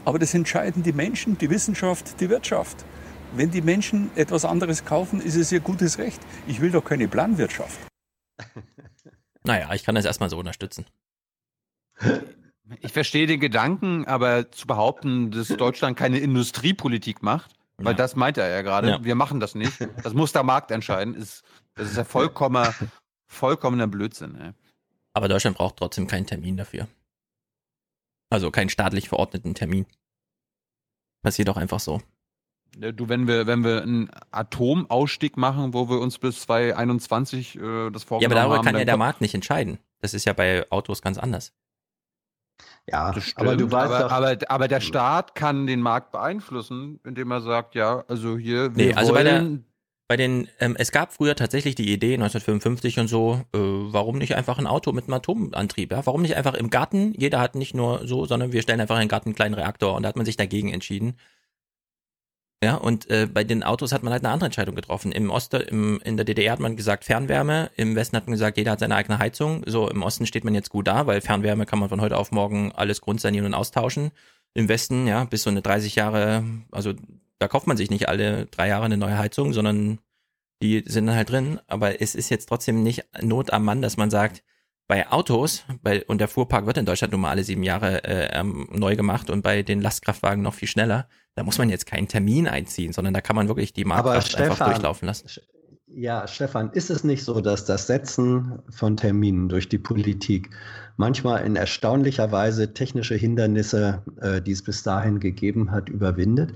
Aber 0.06 0.20
das 0.20 0.34
entscheiden 0.34 0.84
die 0.84 0.94
Menschen, 0.94 1.38
die 1.38 1.50
Wissenschaft, 1.50 2.20
die 2.22 2.30
Wirtschaft. 2.30 2.86
Wenn 3.34 3.52
die 3.52 3.62
Menschen 3.62 4.10
etwas 4.16 4.44
anderes 4.46 4.86
kaufen, 4.86 5.22
ist 5.22 5.36
es 5.36 5.52
ihr 5.52 5.60
gutes 5.60 5.98
Recht. 5.98 6.20
Ich 6.48 6.62
will 6.62 6.72
doch 6.72 6.84
keine 6.84 7.08
Planwirtschaft. 7.08 7.80
Naja, 9.46 9.74
ich 9.74 9.86
kann 9.86 9.96
das 9.96 10.04
erstmal 10.04 10.30
so 10.30 10.38
unterstützen. 10.38 10.86
Ich 12.82 12.92
verstehe 12.92 13.26
den 13.26 13.40
Gedanken, 13.40 14.06
aber 14.06 14.52
zu 14.52 14.68
behaupten, 14.68 15.32
dass 15.32 15.48
Deutschland 15.48 15.98
keine 15.98 16.20
Industriepolitik 16.20 17.24
macht, 17.24 17.56
weil 17.78 17.94
Ja. 17.94 17.98
das 17.98 18.18
meint 18.18 18.38
er 18.38 18.50
ja 18.50 18.62
gerade, 18.62 18.90
Ja. 18.90 19.04
wir 19.04 19.16
machen 19.16 19.40
das 19.40 19.56
nicht. 19.56 19.80
Das 20.04 20.14
muss 20.14 20.34
der 20.34 20.44
Markt 20.44 20.72
entscheiden. 20.72 21.16
Ist, 21.16 21.44
das 21.76 21.90
ist 21.90 21.96
ja 21.98 22.04
vollkommener, 22.04 22.76
vollkommener 23.28 23.88
Blödsinn. 23.88 24.36
Ey. 24.40 24.52
Aber 25.14 25.30
Deutschland 25.30 25.58
braucht 25.58 25.78
trotzdem 25.78 26.06
keinen 26.06 26.28
Termin 26.28 26.58
dafür. 26.58 26.88
Also 28.30 28.52
keinen 28.52 28.70
staatlich 28.70 29.08
verordneten 29.08 29.56
Termin. 29.56 29.86
Passiert 31.24 31.50
auch 31.50 31.58
einfach 31.58 31.80
so. 31.80 32.02
Ja, 32.80 32.92
Du, 32.92 33.10
wenn 33.10 33.28
wir, 33.28 33.48
wenn 33.48 33.64
wir 33.64 33.82
einen 33.82 34.10
Atomausstieg 34.32 35.38
machen, 35.38 35.74
wo 35.74 35.90
wir 35.90 36.00
uns 36.00 36.18
bis 36.20 36.42
2021 36.42 37.56
äh, 37.56 37.60
das 37.60 37.64
Ja, 37.64 37.70
aber 37.70 38.00
vorgenommen 38.08 38.36
darüber 38.36 38.58
haben, 38.58 38.66
kann 38.66 38.78
ja 38.78 38.86
der 38.86 38.98
Markt 38.98 39.22
nicht 39.22 39.34
entscheiden. 39.34 39.80
Das 40.02 40.14
ist 40.14 40.26
ja 40.26 40.34
bei 40.34 40.66
Autos 40.70 41.02
ganz 41.02 41.18
anders. 41.18 41.54
Ja, 42.88 43.14
aber 43.36 43.56
du 43.56 43.72
weißt 43.72 43.94
aber, 43.94 44.00
doch, 44.00 44.12
aber, 44.12 44.38
aber 44.48 44.68
der 44.68 44.82
Staat 44.82 45.36
kann 45.36 45.68
den 45.68 45.82
Markt 45.82 46.12
beeinflussen, 46.12 47.00
indem 47.06 47.32
er 47.32 47.42
sagt, 47.42 47.76
ja, 47.76 48.04
also 48.08 48.38
hier, 48.38 48.76
wir 48.76 48.86
Nee, 48.88 48.94
also 48.94 49.14
bei 49.14 49.24
der, 49.24 49.46
bei 50.08 50.18
den, 50.18 50.48
ähm, 50.60 50.76
es 50.80 50.92
gab 50.92 51.14
früher 51.14 51.36
tatsächlich 51.36 51.76
die 51.76 51.94
Idee, 51.94 52.16
1955 52.16 53.00
und 53.00 53.08
so, 53.08 53.42
äh, 53.54 53.60
warum 53.60 54.18
nicht 54.18 54.36
einfach 54.36 54.58
ein 54.58 54.66
Auto 54.66 54.92
mit 54.92 55.04
einem 55.04 55.14
Atomantrieb, 55.14 55.92
ja? 55.92 56.04
Warum 56.06 56.24
nicht 56.24 56.36
einfach 56.36 56.56
im 56.56 56.72
Garten? 56.72 57.14
Jeder 57.16 57.40
hat 57.40 57.54
nicht 57.54 57.76
nur 57.76 58.08
so, 58.08 58.26
sondern 58.26 58.52
wir 58.52 58.64
stellen 58.64 58.82
einfach 58.82 58.96
in 58.96 59.02
den 59.02 59.10
Garten 59.10 59.30
einen 59.30 59.36
kleinen 59.36 59.54
Reaktor 59.54 59.96
und 59.96 60.02
da 60.04 60.10
hat 60.10 60.16
man 60.16 60.26
sich 60.26 60.36
dagegen 60.36 60.74
entschieden. 60.74 61.16
Ja, 62.62 62.76
und 62.76 63.10
äh, 63.10 63.26
bei 63.26 63.46
den 63.46 63.64
Autos 63.64 63.94
hat 63.94 64.04
man 64.04 64.12
halt 64.12 64.26
eine 64.26 64.34
andere 64.34 64.48
Entscheidung 64.48 64.76
getroffen. 64.76 65.14
Im 65.14 65.30
Osten, 65.30 65.62
im, 65.62 66.02
in 66.04 66.18
der 66.18 66.26
DDR 66.26 66.52
hat 66.52 66.60
man 66.60 66.76
gesagt 66.76 67.06
Fernwärme, 67.06 67.72
im 67.78 67.96
Westen 67.96 68.18
hat 68.18 68.28
man 68.28 68.34
gesagt, 68.34 68.58
jeder 68.58 68.72
hat 68.72 68.80
seine 68.80 68.96
eigene 68.96 69.18
Heizung. 69.18 69.64
So, 69.66 69.90
im 69.90 70.04
Osten 70.04 70.26
steht 70.26 70.44
man 70.44 70.54
jetzt 70.54 70.70
gut 70.70 70.88
da, 70.88 71.08
weil 71.08 71.22
Fernwärme 71.22 71.66
kann 71.66 71.80
man 71.80 71.88
von 71.88 72.02
heute 72.02 72.18
auf 72.18 72.34
morgen 72.34 72.74
alles 72.74 73.00
grundsanieren 73.00 73.46
und 73.46 73.54
austauschen. 73.54 74.12
Im 74.54 74.68
Westen, 74.68 75.08
ja, 75.08 75.24
bis 75.24 75.44
so 75.44 75.50
eine 75.50 75.62
30 75.62 75.96
Jahre, 75.96 76.44
also 76.72 76.94
da 77.38 77.48
kauft 77.48 77.68
man 77.68 77.78
sich 77.78 77.90
nicht 77.90 78.10
alle 78.10 78.48
drei 78.48 78.68
Jahre 78.68 78.86
eine 78.86 78.98
neue 78.98 79.18
Heizung, 79.18 79.54
sondern 79.54 80.00
die 80.62 80.84
sind 80.86 81.08
dann 81.08 81.16
halt 81.16 81.30
drin. 81.30 81.62
Aber 81.68 82.02
es 82.02 82.14
ist 82.14 82.30
jetzt 82.30 82.50
trotzdem 82.50 82.84
nicht 82.84 83.06
Not 83.22 83.54
am 83.54 83.64
Mann, 83.64 83.82
dass 83.82 83.96
man 83.96 84.10
sagt, 84.10 84.44
bei 84.90 85.08
Autos, 85.12 85.64
bei, 85.84 86.04
und 86.06 86.20
der 86.20 86.28
Fuhrpark 86.28 86.66
wird 86.66 86.78
in 86.78 86.86
Deutschland 86.86 87.12
nun 87.12 87.22
mal 87.22 87.30
alle 87.30 87.44
sieben 87.44 87.62
Jahre 87.62 88.04
äh, 88.04 88.40
ähm, 88.40 88.68
neu 88.72 88.96
gemacht 88.96 89.30
und 89.30 89.44
bei 89.44 89.62
den 89.62 89.82
Lastkraftwagen 89.82 90.42
noch 90.42 90.56
viel 90.56 90.68
schneller, 90.68 91.08
da 91.36 91.44
muss 91.44 91.60
man 91.60 91.70
jetzt 91.70 91.86
keinen 91.86 92.08
Termin 92.08 92.48
einziehen, 92.48 92.92
sondern 92.92 93.14
da 93.14 93.22
kann 93.22 93.36
man 93.36 93.48
wirklich 93.48 93.72
die 93.72 93.86
Marktkraft 93.86 94.36
einfach 94.38 94.66
durchlaufen 94.66 95.06
lassen. 95.06 95.30
Ja, 95.96 96.28
Stefan, 96.28 96.70
ist 96.74 96.92
es 96.92 97.04
nicht 97.04 97.24
so, 97.24 97.42
dass 97.42 97.66
das 97.66 97.88
Setzen 97.88 98.60
von 98.70 98.96
Terminen 98.96 99.50
durch 99.50 99.70
die 99.70 99.80
Politik 99.80 100.52
manchmal 100.98 101.44
in 101.44 101.56
erstaunlicher 101.56 102.32
Weise 102.32 102.76
technische 102.76 103.16
Hindernisse, 103.16 104.04
äh, 104.22 104.40
die 104.40 104.52
es 104.52 104.62
bis 104.62 104.84
dahin 104.84 105.20
gegeben 105.20 105.72
hat, 105.72 105.90
überwindet? 105.90 106.54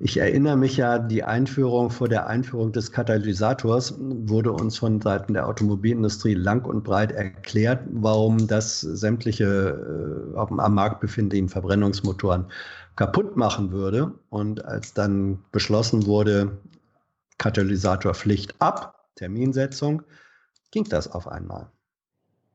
Ich 0.00 0.16
erinnere 0.16 0.56
mich 0.56 0.78
ja, 0.78 0.98
die 0.98 1.22
Einführung 1.22 1.90
vor 1.90 2.08
der 2.08 2.26
Einführung 2.26 2.72
des 2.72 2.90
Katalysators 2.90 3.94
wurde 4.00 4.50
uns 4.50 4.78
von 4.78 5.00
Seiten 5.00 5.34
der 5.34 5.46
Automobilindustrie 5.46 6.34
lang 6.34 6.64
und 6.64 6.82
breit 6.82 7.12
erklärt, 7.12 7.84
warum 7.92 8.48
das 8.48 8.80
sämtliche 8.80 10.34
äh, 10.34 10.38
am 10.38 10.74
Markt 10.74 11.00
befindlichen 11.00 11.48
Verbrennungsmotoren 11.48 12.46
kaputt 12.96 13.36
machen 13.36 13.70
würde. 13.70 14.12
Und 14.30 14.64
als 14.64 14.92
dann 14.92 15.38
beschlossen 15.52 16.04
wurde, 16.06 16.50
Katalysatorpflicht 17.38 18.60
ab, 18.60 19.08
Terminsetzung, 19.16 20.02
ging 20.70 20.84
das 20.84 21.10
auf 21.10 21.28
einmal. 21.28 21.70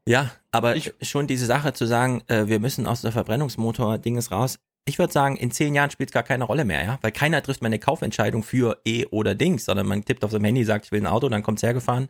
Ja, 0.08 0.32
aber 0.52 0.76
ich, 0.76 0.94
schon 1.02 1.28
diese 1.28 1.46
Sache 1.46 1.74
zu 1.74 1.86
sagen, 1.86 2.24
äh, 2.28 2.48
wir 2.48 2.60
müssen 2.60 2.88
aus 2.88 3.02
der 3.02 3.12
Verbrennungsmotor-Dinges 3.12 4.32
raus. 4.32 4.58
Ich 4.86 5.00
würde 5.00 5.12
sagen, 5.12 5.36
in 5.36 5.52
zehn 5.52 5.76
Jahren 5.76 5.92
spielt 5.92 6.10
es 6.10 6.14
gar 6.14 6.24
keine 6.24 6.46
Rolle 6.46 6.64
mehr, 6.64 6.82
ja, 6.84 6.98
weil 7.02 7.12
keiner 7.12 7.44
trifft 7.44 7.62
mehr 7.62 7.68
eine 7.68 7.80
Kaufentscheidung 7.80 8.42
für 8.42 8.80
E 8.86 9.06
oder 9.08 9.36
Dings, 9.36 9.66
sondern 9.66 9.86
man 9.86 10.06
tippt 10.06 10.24
auf 10.24 10.32
seinem 10.32 10.46
Handy, 10.46 10.64
sagt, 10.64 10.86
ich 10.86 10.92
will 10.94 11.02
ein 11.02 11.08
Auto, 11.08 11.28
dann 11.28 11.44
kommt's 11.44 11.62
hergefahren. 11.62 12.08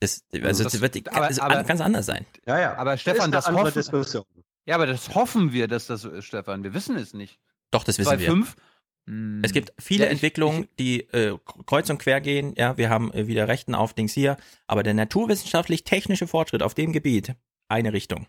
Das, 0.00 0.24
also 0.32 0.64
das, 0.64 0.72
das 0.72 0.80
wird 0.80 1.08
aber, 1.08 1.26
also 1.26 1.42
aber, 1.42 1.62
ganz 1.64 1.80
anders 1.80 2.06
sein. 2.06 2.24
Ja, 2.46 2.58
ja. 2.58 2.76
Aber 2.76 2.96
Stefan, 2.96 3.30
das, 3.32 3.46
das 3.46 3.92
hoffen, 3.92 4.24
Ja, 4.64 4.74
aber 4.74 4.86
das 4.86 5.14
hoffen 5.14 5.52
wir, 5.52 5.68
dass 5.68 5.86
das 5.86 6.02
so 6.02 6.10
ist, 6.10 6.24
Stefan. 6.24 6.64
Wir 6.64 6.72
wissen 6.72 6.96
es 6.96 7.14
nicht. 7.14 7.38
Doch, 7.70 7.84
das 7.84 7.98
wissen 7.98 8.08
2005, 8.08 8.56
wir. 8.56 8.62
Es 9.42 9.52
gibt 9.52 9.72
viele 9.78 10.04
ja, 10.04 10.06
ich, 10.06 10.14
Entwicklungen, 10.14 10.66
die 10.80 11.02
äh, 11.12 11.38
kreuz 11.64 11.88
und 11.90 11.98
quer 11.98 12.20
gehen. 12.20 12.54
Ja, 12.56 12.76
wir 12.76 12.90
haben 12.90 13.12
äh, 13.12 13.28
wieder 13.28 13.46
Rechten 13.46 13.74
auf 13.74 13.94
Dings 13.94 14.12
hier, 14.12 14.36
aber 14.66 14.82
der 14.82 14.94
naturwissenschaftlich-technische 14.94 16.26
Fortschritt 16.26 16.62
auf 16.62 16.74
dem 16.74 16.92
Gebiet 16.92 17.34
eine 17.68 17.92
Richtung. 17.92 18.26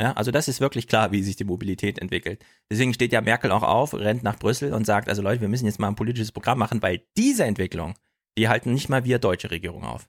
Ja, 0.00 0.12
also 0.12 0.30
das 0.30 0.48
ist 0.48 0.60
wirklich 0.60 0.88
klar, 0.88 1.12
wie 1.12 1.22
sich 1.22 1.36
die 1.36 1.44
Mobilität 1.44 1.98
entwickelt. 1.98 2.44
Deswegen 2.70 2.92
steht 2.92 3.12
ja 3.12 3.20
Merkel 3.20 3.50
auch 3.50 3.62
auf, 3.62 3.94
rennt 3.94 4.22
nach 4.22 4.38
Brüssel 4.38 4.72
und 4.74 4.86
sagt, 4.86 5.08
also 5.08 5.22
Leute, 5.22 5.40
wir 5.40 5.48
müssen 5.48 5.66
jetzt 5.66 5.78
mal 5.78 5.88
ein 5.88 5.96
politisches 5.96 6.32
Programm 6.32 6.58
machen, 6.58 6.82
weil 6.82 7.02
diese 7.16 7.44
Entwicklung, 7.44 7.94
die 8.36 8.48
halten 8.48 8.72
nicht 8.72 8.88
mal 8.88 9.04
wir 9.04 9.18
deutsche 9.18 9.50
Regierung 9.50 9.84
auf. 9.84 10.08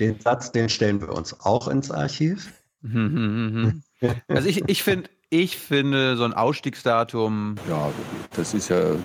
Den 0.00 0.20
Satz, 0.20 0.52
den 0.52 0.68
stellen 0.68 1.00
wir 1.00 1.10
uns 1.10 1.38
auch 1.40 1.68
ins 1.68 1.90
Archiv. 1.90 2.52
also 4.28 4.48
ich, 4.48 4.68
ich 4.68 4.82
finde, 4.82 5.10
ich 5.30 5.58
finde 5.58 6.16
so 6.16 6.24
ein 6.24 6.32
Ausstiegsdatum. 6.32 7.56
Ja, 7.68 7.90
das 8.34 8.54
ist 8.54 8.68
ja 8.68 8.96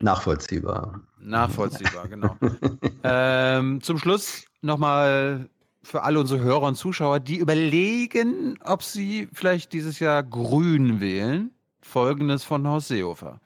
nachvollziehbar. 0.00 1.00
Nachvollziehbar, 1.20 2.08
genau. 2.08 2.36
ähm, 3.04 3.80
zum 3.80 3.98
Schluss 3.98 4.44
nochmal 4.62 5.48
für 5.82 6.02
alle 6.02 6.20
unsere 6.20 6.40
Hörer 6.40 6.62
und 6.62 6.76
Zuschauer, 6.76 7.20
die 7.20 7.36
überlegen, 7.36 8.58
ob 8.64 8.82
sie 8.82 9.28
vielleicht 9.32 9.72
dieses 9.72 10.00
Jahr 10.00 10.22
Grün 10.22 11.00
wählen. 11.00 11.50
Folgendes 11.80 12.44
von 12.44 12.66
Horst 12.66 12.88
Seehofer. 12.88 13.40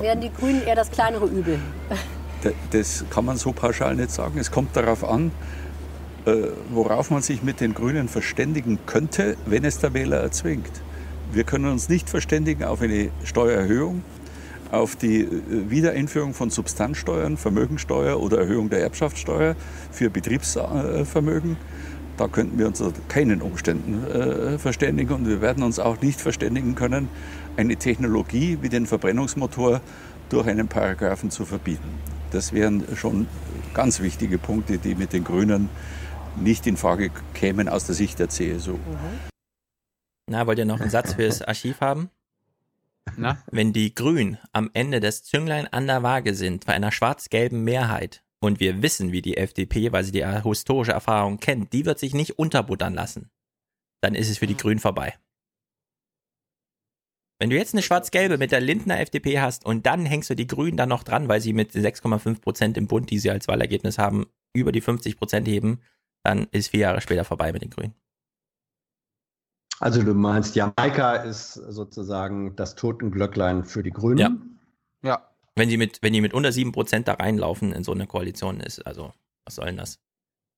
Werden 0.00 0.22
die 0.22 0.32
Grünen 0.32 0.62
eher 0.62 0.74
das 0.74 0.90
kleinere 0.90 1.26
Übel? 1.26 1.60
Das 2.70 3.04
kann 3.10 3.26
man 3.26 3.36
so 3.36 3.52
pauschal 3.52 3.94
nicht 3.94 4.10
sagen. 4.10 4.38
Es 4.38 4.50
kommt 4.50 4.74
darauf 4.74 5.04
an, 5.04 5.30
äh, 6.24 6.48
worauf 6.70 7.10
man 7.10 7.22
sich 7.22 7.42
mit 7.42 7.60
den 7.60 7.74
Grünen 7.74 8.08
verständigen 8.08 8.78
könnte, 8.86 9.36
wenn 9.46 9.64
es 9.64 9.78
der 9.78 9.92
Wähler 9.92 10.18
erzwingt. 10.18 10.70
Wir 11.32 11.44
können 11.44 11.64
uns 11.64 11.88
nicht 11.88 12.10
verständigen 12.10 12.64
auf 12.64 12.82
eine 12.82 13.10
Steuererhöhung, 13.24 14.04
auf 14.70 14.96
die 14.96 15.22
äh, 15.22 15.30
Wiedereinführung 15.70 16.34
von 16.34 16.50
Substanzsteuern, 16.50 17.38
Vermögensteuer 17.38 18.20
oder 18.20 18.38
Erhöhung 18.38 18.68
der 18.68 18.82
Erbschaftssteuer 18.82 19.56
für 19.90 20.10
Betriebsvermögen. 20.10 21.56
Da 22.18 22.28
könnten 22.28 22.58
wir 22.58 22.66
uns 22.66 22.82
unter 22.82 23.00
keinen 23.08 23.40
Umständen 23.40 24.04
äh, 24.04 24.58
verständigen 24.58 25.14
und 25.14 25.26
wir 25.26 25.40
werden 25.40 25.62
uns 25.62 25.78
auch 25.78 26.02
nicht 26.02 26.20
verständigen 26.20 26.74
können, 26.74 27.08
eine 27.56 27.76
Technologie 27.76 28.58
wie 28.60 28.68
den 28.68 28.84
Verbrennungsmotor 28.84 29.80
durch 30.28 30.46
einen 30.46 30.68
Paragraphen 30.68 31.30
zu 31.30 31.46
verbieten. 31.46 31.88
Das 32.30 32.52
wären 32.52 32.84
schon 32.94 33.26
ganz 33.72 34.00
wichtige 34.00 34.36
Punkte, 34.36 34.76
die 34.76 34.94
mit 34.94 35.14
den 35.14 35.24
Grünen 35.24 35.70
nicht 36.36 36.66
in 36.66 36.76
Frage 36.76 37.10
kämen 37.32 37.70
aus 37.70 37.86
der 37.86 37.94
Sicht 37.94 38.18
der 38.18 38.28
CSU. 38.28 38.72
Mhm. 38.72 39.31
Na, 40.26 40.46
wollt 40.46 40.58
ihr 40.58 40.64
noch 40.64 40.80
einen 40.80 40.90
Satz 40.90 41.14
fürs 41.14 41.42
Archiv 41.42 41.80
haben? 41.80 42.10
Na? 43.16 43.42
Wenn 43.50 43.72
die 43.72 43.94
Grünen 43.94 44.38
am 44.52 44.70
Ende 44.74 45.00
des 45.00 45.24
Zünglein 45.24 45.66
an 45.66 45.86
der 45.86 46.02
Waage 46.02 46.34
sind 46.34 46.66
bei 46.66 46.74
einer 46.74 46.92
schwarz-gelben 46.92 47.64
Mehrheit 47.64 48.24
und 48.40 48.60
wir 48.60 48.82
wissen, 48.82 49.12
wie 49.12 49.22
die 49.22 49.36
FDP, 49.36 49.92
weil 49.92 50.04
sie 50.04 50.12
die 50.12 50.26
historische 50.26 50.92
Erfahrung 50.92 51.38
kennt, 51.38 51.72
die 51.72 51.84
wird 51.84 51.98
sich 51.98 52.14
nicht 52.14 52.38
unterbuttern 52.38 52.94
lassen. 52.94 53.30
Dann 54.00 54.14
ist 54.14 54.30
es 54.30 54.38
für 54.38 54.46
die 54.46 54.56
Grünen 54.56 54.80
vorbei. 54.80 55.14
Wenn 57.38 57.50
du 57.50 57.56
jetzt 57.56 57.74
eine 57.74 57.82
schwarz-gelbe 57.82 58.38
mit 58.38 58.52
der 58.52 58.60
Lindner 58.60 59.00
FDP 59.00 59.40
hast 59.40 59.64
und 59.66 59.84
dann 59.84 60.06
hängst 60.06 60.30
du 60.30 60.36
die 60.36 60.46
Grünen 60.46 60.76
dann 60.76 60.88
noch 60.88 61.02
dran, 61.02 61.28
weil 61.28 61.40
sie 61.40 61.52
mit 61.52 61.72
6,5 61.72 62.40
Prozent 62.40 62.76
im 62.76 62.86
Bund, 62.86 63.10
die 63.10 63.18
sie 63.18 63.30
als 63.30 63.48
Wahlergebnis 63.48 63.98
haben, 63.98 64.26
über 64.52 64.70
die 64.70 64.80
50 64.80 65.16
Prozent 65.16 65.48
heben, 65.48 65.80
dann 66.22 66.46
ist 66.52 66.68
vier 66.68 66.80
Jahre 66.80 67.00
später 67.00 67.24
vorbei 67.24 67.52
mit 67.52 67.62
den 67.62 67.70
Grünen. 67.70 67.94
Also 69.82 70.02
du 70.04 70.14
meinst, 70.14 70.54
Jamaika 70.54 71.16
ist 71.16 71.54
sozusagen 71.54 72.54
das 72.54 72.76
Totenglöcklein 72.76 73.64
für 73.64 73.82
die 73.82 73.90
Grünen? 73.90 74.60
Ja. 75.02 75.02
Ja. 75.02 75.28
Wenn 75.56 75.70
die 75.70 75.76
mit, 75.76 75.98
wenn 76.02 76.12
die 76.12 76.20
mit 76.20 76.34
unter 76.34 76.50
7% 76.50 77.02
da 77.02 77.14
reinlaufen 77.14 77.72
in 77.72 77.82
so 77.82 77.90
eine 77.90 78.06
Koalition 78.06 78.60
ist, 78.60 78.86
also, 78.86 79.12
was 79.44 79.56
soll 79.56 79.66
denn 79.66 79.78
das? 79.78 79.98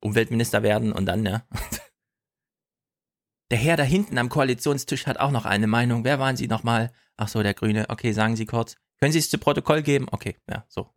Umweltminister 0.02 0.62
werden 0.62 0.92
und 0.92 1.06
dann, 1.06 1.24
ja. 1.24 1.42
Der 3.50 3.56
Herr 3.56 3.78
da 3.78 3.82
hinten 3.82 4.18
am 4.18 4.28
Koalitionstisch 4.28 5.06
hat 5.06 5.18
auch 5.18 5.30
noch 5.30 5.46
eine 5.46 5.68
Meinung. 5.68 6.04
Wer 6.04 6.18
waren 6.18 6.36
Sie 6.36 6.46
nochmal? 6.46 6.92
Ach 7.16 7.28
so, 7.28 7.42
der 7.42 7.54
Grüne. 7.54 7.86
Okay, 7.88 8.12
sagen 8.12 8.36
Sie 8.36 8.44
kurz. 8.44 8.76
Können 9.00 9.12
Sie 9.12 9.20
es 9.20 9.30
zu 9.30 9.38
Protokoll 9.38 9.80
geben? 9.80 10.06
Okay, 10.10 10.36
ja, 10.50 10.66
so. 10.68 10.90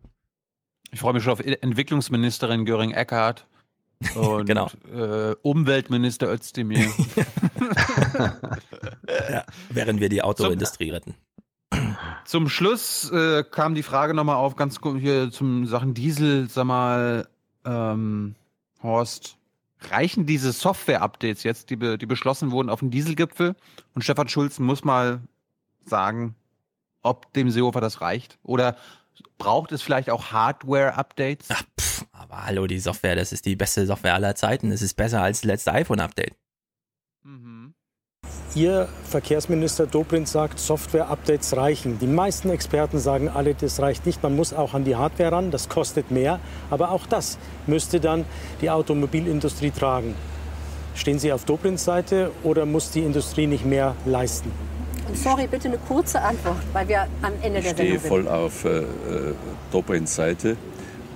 Ich 0.92 1.00
freue 1.00 1.14
mich 1.14 1.24
schon 1.24 1.32
auf 1.32 1.40
Entwicklungsministerin 1.40 2.66
Göring-Eckardt 2.66 3.48
und 4.16 4.46
genau. 4.46 4.70
äh, 4.94 5.36
Umweltminister 5.42 6.32
Özdemir. 6.32 6.88
ja, 9.30 9.44
während 9.70 10.00
wir 10.00 10.10
die 10.10 10.22
Autoindustrie 10.22 10.92
retten. 10.92 11.16
Zum 12.26 12.50
Schluss 12.50 13.10
äh, 13.12 13.44
kam 13.44 13.76
die 13.76 13.84
Frage 13.84 14.14
nochmal 14.14 14.36
auf, 14.36 14.56
ganz 14.56 14.80
hier 15.00 15.32
zum 15.32 15.66
Sachen 15.66 15.94
Diesel, 15.94 16.50
sag 16.50 16.66
mal, 16.66 17.28
ähm, 17.66 18.36
Horst, 18.84 19.38
reichen 19.80 20.26
diese 20.26 20.52
Software-Updates 20.52 21.44
jetzt, 21.44 21.70
die, 21.70 21.76
be 21.76 21.98
die 21.98 22.06
beschlossen 22.06 22.52
wurden 22.52 22.70
auf 22.70 22.80
dem 22.80 22.92
Dieselgipfel? 22.92 23.56
Und 23.96 24.02
Stefan 24.04 24.28
Schulz 24.28 24.60
muss 24.60 24.84
mal 24.84 25.22
sagen, 25.86 26.36
ob 27.02 27.32
dem 27.34 27.50
Seehofer 27.50 27.82
das 27.82 28.02
reicht? 28.02 28.38
Oder 28.44 28.78
braucht 29.38 29.72
es 29.72 29.82
vielleicht 29.82 30.10
auch 30.10 30.32
Hardware-Updates? 30.32 31.50
Aber 32.30 32.46
hallo, 32.46 32.68
die 32.68 32.80
Software, 32.80 33.16
das 33.16 33.32
ist 33.32 33.46
die 33.46 33.56
beste 33.56 33.86
Software 33.86 34.14
aller 34.14 34.36
Zeiten. 34.36 34.72
Es 34.72 34.82
ist 34.82 34.96
besser 34.96 35.22
als 35.22 35.42
das 35.42 35.46
letzte 35.46 35.72
iPhone-Update. 35.74 36.34
Mhm. 37.24 37.74
Ihr 38.54 38.90
Verkehrsminister 39.06 39.88
Dobrindt 39.88 40.28
sagt, 40.28 40.60
Software-Updates 40.60 41.56
reichen. 41.56 42.00
Die 42.00 42.08
meisten 42.08 42.50
Experten 42.50 43.00
sagen 43.00 43.30
alle, 43.30 43.54
das 43.56 43.80
reicht 43.80 44.06
nicht. 44.06 44.24
Man 44.24 44.36
muss 44.36 44.54
auch 44.54 44.74
an 44.74 44.84
die 44.84 44.96
Hardware 44.96 45.32
ran, 45.32 45.52
das 45.52 45.70
kostet 45.70 46.12
mehr. 46.12 46.40
Aber 46.70 46.92
auch 46.92 47.06
das 47.06 47.38
müsste 47.66 48.00
dann 48.00 48.26
die 48.62 48.70
Automobilindustrie 48.70 49.72
tragen. 49.72 50.16
Stehen 50.96 51.20
Sie 51.20 51.32
auf 51.32 51.46
Dobrindts 51.46 51.86
Seite 51.86 52.32
oder 52.44 52.66
muss 52.66 52.92
die 52.92 53.02
Industrie 53.02 53.48
nicht 53.48 53.66
mehr 53.66 53.96
leisten? 54.06 54.52
Sorry, 55.14 55.48
bitte 55.48 55.70
eine 55.70 55.78
kurze 55.78 56.22
Antwort, 56.22 56.58
weil 56.74 56.88
wir 56.90 57.08
am 57.22 57.34
Ende 57.42 57.60
ich 57.60 57.66
der 57.66 57.76
Sendung 57.76 57.78
sind. 57.78 57.96
Ich 57.96 58.00
stehe 58.00 58.00
voll 58.00 58.28
auf 58.28 58.66
äh, 58.66 58.80
äh 58.80 59.34
Dobrindts 59.72 60.16
Seite. 60.16 60.58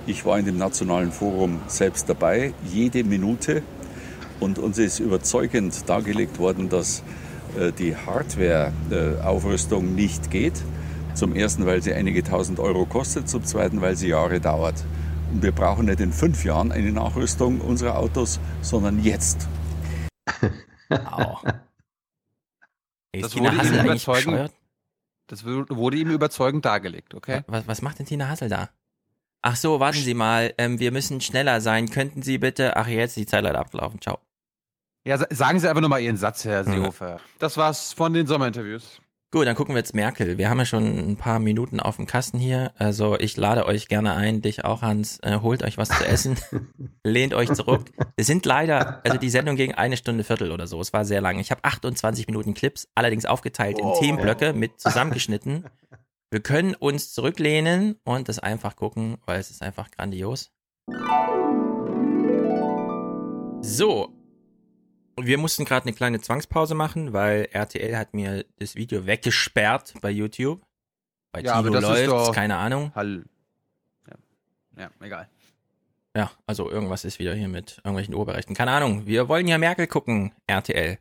Ich 0.04 0.26
war 0.26 0.36
in 0.36 0.46
dem 0.46 0.58
Nationalen 0.58 1.12
Forum 1.12 1.60
selbst 1.68 2.08
dabei, 2.08 2.54
jede 2.64 3.04
Minute. 3.04 3.62
Und 4.40 4.58
uns 4.58 4.78
ist 4.78 4.98
überzeugend 4.98 5.88
dargelegt 5.88 6.40
worden, 6.40 6.68
dass 6.68 7.04
äh, 7.56 7.70
die 7.70 7.94
Hardware-Aufrüstung 7.94 9.94
nicht 9.94 10.32
geht. 10.32 10.60
Zum 11.14 11.36
ersten, 11.36 11.66
weil 11.66 11.82
sie 11.82 11.94
einige 11.94 12.24
tausend 12.24 12.58
Euro 12.58 12.84
kostet, 12.84 13.28
zum 13.28 13.44
zweiten, 13.44 13.80
weil 13.80 13.94
sie 13.94 14.08
Jahre 14.08 14.40
dauert. 14.40 14.74
Und 15.32 15.44
wir 15.44 15.52
brauchen 15.52 15.86
nicht 15.86 16.00
in 16.00 16.12
fünf 16.12 16.44
Jahren 16.44 16.72
eine 16.72 16.90
Nachrüstung 16.90 17.60
unserer 17.60 17.96
Autos, 17.96 18.40
sondern 18.60 19.04
jetzt. 19.04 19.46
Au. 20.90 21.36
Das 23.12 23.30
Tina 23.30 23.50
wurde, 23.50 23.58
Hassel 23.58 23.76
ihm 23.76 23.84
überzeugend, 23.84 24.50
das 25.28 25.44
wurde 25.44 25.96
ihm 25.96 26.10
überzeugend 26.10 26.64
dargelegt, 26.64 27.14
okay? 27.14 27.42
Was, 27.46 27.68
was 27.68 27.82
macht 27.82 27.98
denn 27.98 28.06
Tina 28.06 28.28
Hassel 28.28 28.48
da? 28.48 28.70
Ach 29.42 29.56
so, 29.56 29.80
warten 29.80 29.98
Sie 29.98 30.14
mal, 30.14 30.54
ähm, 30.58 30.78
wir 30.78 30.92
müssen 30.92 31.20
schneller 31.20 31.60
sein. 31.60 31.90
Könnten 31.90 32.22
Sie 32.22 32.38
bitte, 32.38 32.76
ach 32.76 32.86
jetzt, 32.86 33.16
die 33.16 33.26
Zeit 33.26 33.42
leider 33.42 33.58
abgelaufen, 33.58 34.00
ciao. 34.00 34.18
Ja, 35.04 35.18
sa- 35.18 35.26
sagen 35.30 35.58
Sie 35.58 35.68
einfach 35.68 35.82
nochmal 35.82 36.00
Ihren 36.00 36.16
Satz, 36.16 36.44
Herr 36.44 36.62
Seehofer. 36.64 37.18
Das 37.40 37.56
war's 37.56 37.92
von 37.92 38.12
den 38.12 38.26
Sommerinterviews. 38.28 39.00
Gut, 39.32 39.46
dann 39.46 39.56
gucken 39.56 39.74
wir 39.74 39.78
jetzt 39.80 39.94
Merkel. 39.94 40.36
Wir 40.36 40.50
haben 40.50 40.58
ja 40.58 40.66
schon 40.66 40.84
ein 41.12 41.16
paar 41.16 41.38
Minuten 41.38 41.80
auf 41.80 41.96
dem 41.96 42.06
Kasten 42.06 42.38
hier. 42.38 42.70
Also 42.76 43.18
ich 43.18 43.36
lade 43.38 43.64
euch 43.66 43.88
gerne 43.88 44.12
ein, 44.14 44.42
dich 44.42 44.64
auch, 44.64 44.82
Hans. 44.82 45.18
Äh, 45.22 45.38
holt 45.40 45.62
euch 45.64 45.78
was 45.78 45.88
zu 45.88 46.06
essen, 46.06 46.36
lehnt 47.02 47.32
euch 47.34 47.50
zurück. 47.52 47.90
Wir 48.14 48.24
sind 48.26 48.44
leider, 48.46 49.00
also 49.04 49.16
die 49.16 49.30
Sendung 49.30 49.56
ging 49.56 49.72
eine 49.72 49.96
Stunde 49.96 50.22
Viertel 50.22 50.52
oder 50.52 50.66
so. 50.66 50.78
Es 50.82 50.92
war 50.92 51.04
sehr 51.06 51.22
lang. 51.22 51.38
Ich 51.40 51.50
habe 51.50 51.64
28 51.64 52.26
Minuten 52.26 52.52
Clips, 52.54 52.86
allerdings 52.94 53.24
aufgeteilt 53.24 53.78
in 53.78 53.86
Oh. 53.86 53.98
Themenblöcke 53.98 54.52
mit 54.52 54.78
zusammengeschnitten. 54.78 55.64
Wir 56.32 56.40
können 56.40 56.74
uns 56.74 57.12
zurücklehnen 57.12 57.96
und 58.04 58.26
das 58.30 58.38
einfach 58.38 58.74
gucken, 58.74 59.18
weil 59.26 59.38
es 59.38 59.50
ist 59.50 59.60
einfach 59.60 59.90
grandios. 59.90 60.50
So. 63.60 64.08
Wir 65.20 65.36
mussten 65.36 65.66
gerade 65.66 65.84
eine 65.84 65.92
kleine 65.94 66.22
Zwangspause 66.22 66.74
machen, 66.74 67.12
weil 67.12 67.48
RTL 67.52 67.98
hat 67.98 68.14
mir 68.14 68.46
das 68.58 68.76
Video 68.76 69.04
weggesperrt 69.04 69.92
bei 70.00 70.08
YouTube. 70.10 70.62
Bei 71.32 71.42
Ja, 71.42 71.52
aber 71.52 71.68
Tilo 71.68 71.80
das 71.82 71.98
ist 72.00 72.06
läuft's, 72.06 72.28
doch- 72.28 72.34
keine 72.34 72.56
Ahnung. 72.56 72.94
Hall. 72.94 73.24
Ja. 74.08 74.16
ja, 74.84 74.90
egal. 75.02 75.28
Ja, 76.16 76.30
also 76.46 76.70
irgendwas 76.70 77.04
ist 77.04 77.18
wieder 77.18 77.34
hier 77.34 77.48
mit 77.48 77.76
irgendwelchen 77.84 78.14
Urheberrechten. 78.14 78.56
Keine 78.56 78.70
Ahnung. 78.70 79.04
Wir 79.04 79.28
wollen 79.28 79.46
ja 79.48 79.58
Merkel 79.58 79.86
gucken, 79.86 80.32
RTL. 80.46 80.98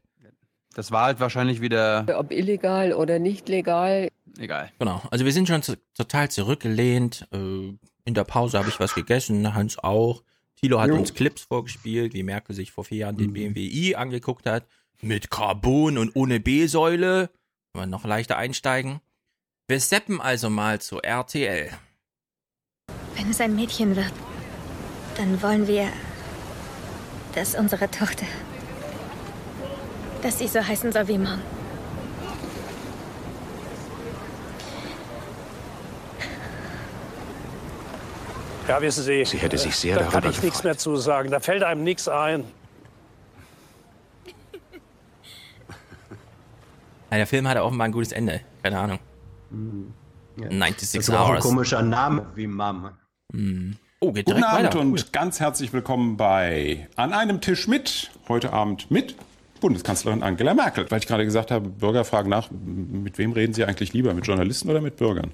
Das 0.74 0.92
war 0.92 1.06
halt 1.06 1.20
wahrscheinlich 1.22 1.60
wieder 1.62 2.06
Ob 2.18 2.32
illegal 2.32 2.94
oder 2.94 3.18
nicht 3.20 3.50
legal. 3.50 4.10
Egal. 4.38 4.72
Genau. 4.80 5.02
Also 5.12 5.26
wir 5.26 5.32
sind 5.32 5.48
schon 5.48 5.64
zu, 5.64 5.78
total 5.94 6.30
zurückgelehnt. 6.30 7.28
Äh, 7.32 7.78
in 8.06 8.14
der 8.14 8.24
Pause 8.24 8.58
habe 8.58 8.70
ich 8.70 8.80
was 8.80 8.96
gegessen, 8.96 9.54
Hans 9.54 9.78
auch. 9.78 10.24
Thilo 10.56 10.80
hat 10.80 10.90
Jo. 10.90 10.96
uns 10.96 11.14
Clips 11.14 11.44
vorgespielt, 11.44 12.14
wie 12.14 12.24
Merkel 12.24 12.56
sich 12.56 12.72
vor 12.72 12.84
vier 12.84 13.00
Jahren 13.00 13.18
den 13.18 13.34
BMW 13.34 13.62
i 13.68 13.96
angeguckt 13.96 14.46
hat. 14.46 14.68
Mit 15.02 15.32
Carbon 15.32 15.98
und 15.98 16.16
ohne 16.16 16.40
B-Säule. 16.40 17.30
Können 17.74 17.84
wir 17.84 17.88
noch 17.88 18.06
leichter 18.06 18.38
einsteigen. 18.38 19.00
Wir 19.68 19.80
steppen 19.80 20.22
also 20.22 20.50
mal 20.50 20.80
zu 20.82 21.00
RTL. 21.02 21.70
Wenn 23.16 23.30
es 23.30 23.42
ein 23.42 23.56
Mädchen 23.56 23.96
wird, 23.96 24.12
dann 25.18 25.42
wollen 25.42 25.68
wir, 25.68 25.88
dass 27.34 27.56
unsere 27.56 27.90
Tochter, 27.90 28.26
dass 30.22 30.40
sie 30.40 30.48
so 30.48 30.60
heißen 30.66 30.92
soll 30.92 31.08
wie 31.08 31.18
Mom. 31.18 31.40
Ja, 38.72 38.82
wissen 38.82 39.04
Sie, 39.04 39.26
Sie 39.26 39.38
hätte 39.38 39.58
sich 39.58 39.76
sehr 39.76 39.98
da 39.98 40.04
kann 40.04 40.12
darüber 40.22 40.30
ich 40.30 40.42
nichts 40.44 40.64
mehr 40.64 40.78
zu 40.78 40.96
sagen. 40.96 41.30
Da 41.30 41.42
fällt 41.42 41.62
einem 41.62 41.84
nichts 41.84 42.08
ein. 42.08 42.46
Ja, 47.12 47.18
der 47.18 47.28
Film 47.28 47.50
hatte 47.50 47.66
offenbar 47.66 47.90
ein 47.90 47.92
gutes 47.92 48.14
Ende. 48.14 48.40
Keine 48.64 48.80
Ahnung. 48.80 49.00
Ja. 50.38 50.48
96 50.48 50.92
Das 50.94 51.10
ist 51.10 51.10
auch 51.10 51.26
ein 51.26 51.34
Hours. 51.34 51.44
komischer 51.44 51.82
Name 51.82 52.28
wie 52.36 52.48
Mom. 52.48 52.92
Oh, 54.00 54.14
geht 54.14 54.26
Guten 54.28 54.42
Abend 54.42 54.68
weiter. 54.68 54.80
und 54.80 55.12
ganz 55.12 55.42
herzlich 55.42 55.74
willkommen 55.74 56.16
bei 56.16 56.88
An 56.96 57.12
einem 57.12 57.42
Tisch 57.42 57.68
mit. 57.68 58.10
Heute 58.30 58.54
Abend 58.54 58.90
mit 58.90 59.16
Bundeskanzlerin 59.60 60.24
Angela 60.24 60.54
Merkel. 60.54 60.90
Weil 60.90 61.00
ich 61.00 61.08
gerade 61.08 61.26
gesagt 61.26 61.52
habe, 61.52 61.68
Bürger 61.68 62.06
fragen 62.06 62.30
nach, 62.30 62.50
mit 62.52 63.18
wem 63.18 63.34
reden 63.34 63.54
Sie 63.54 63.66
eigentlich 63.66 63.92
lieber, 63.92 64.14
mit 64.14 64.26
Journalisten 64.26 64.70
oder 64.70 64.80
mit 64.80 64.96
Bürgern? 64.96 65.34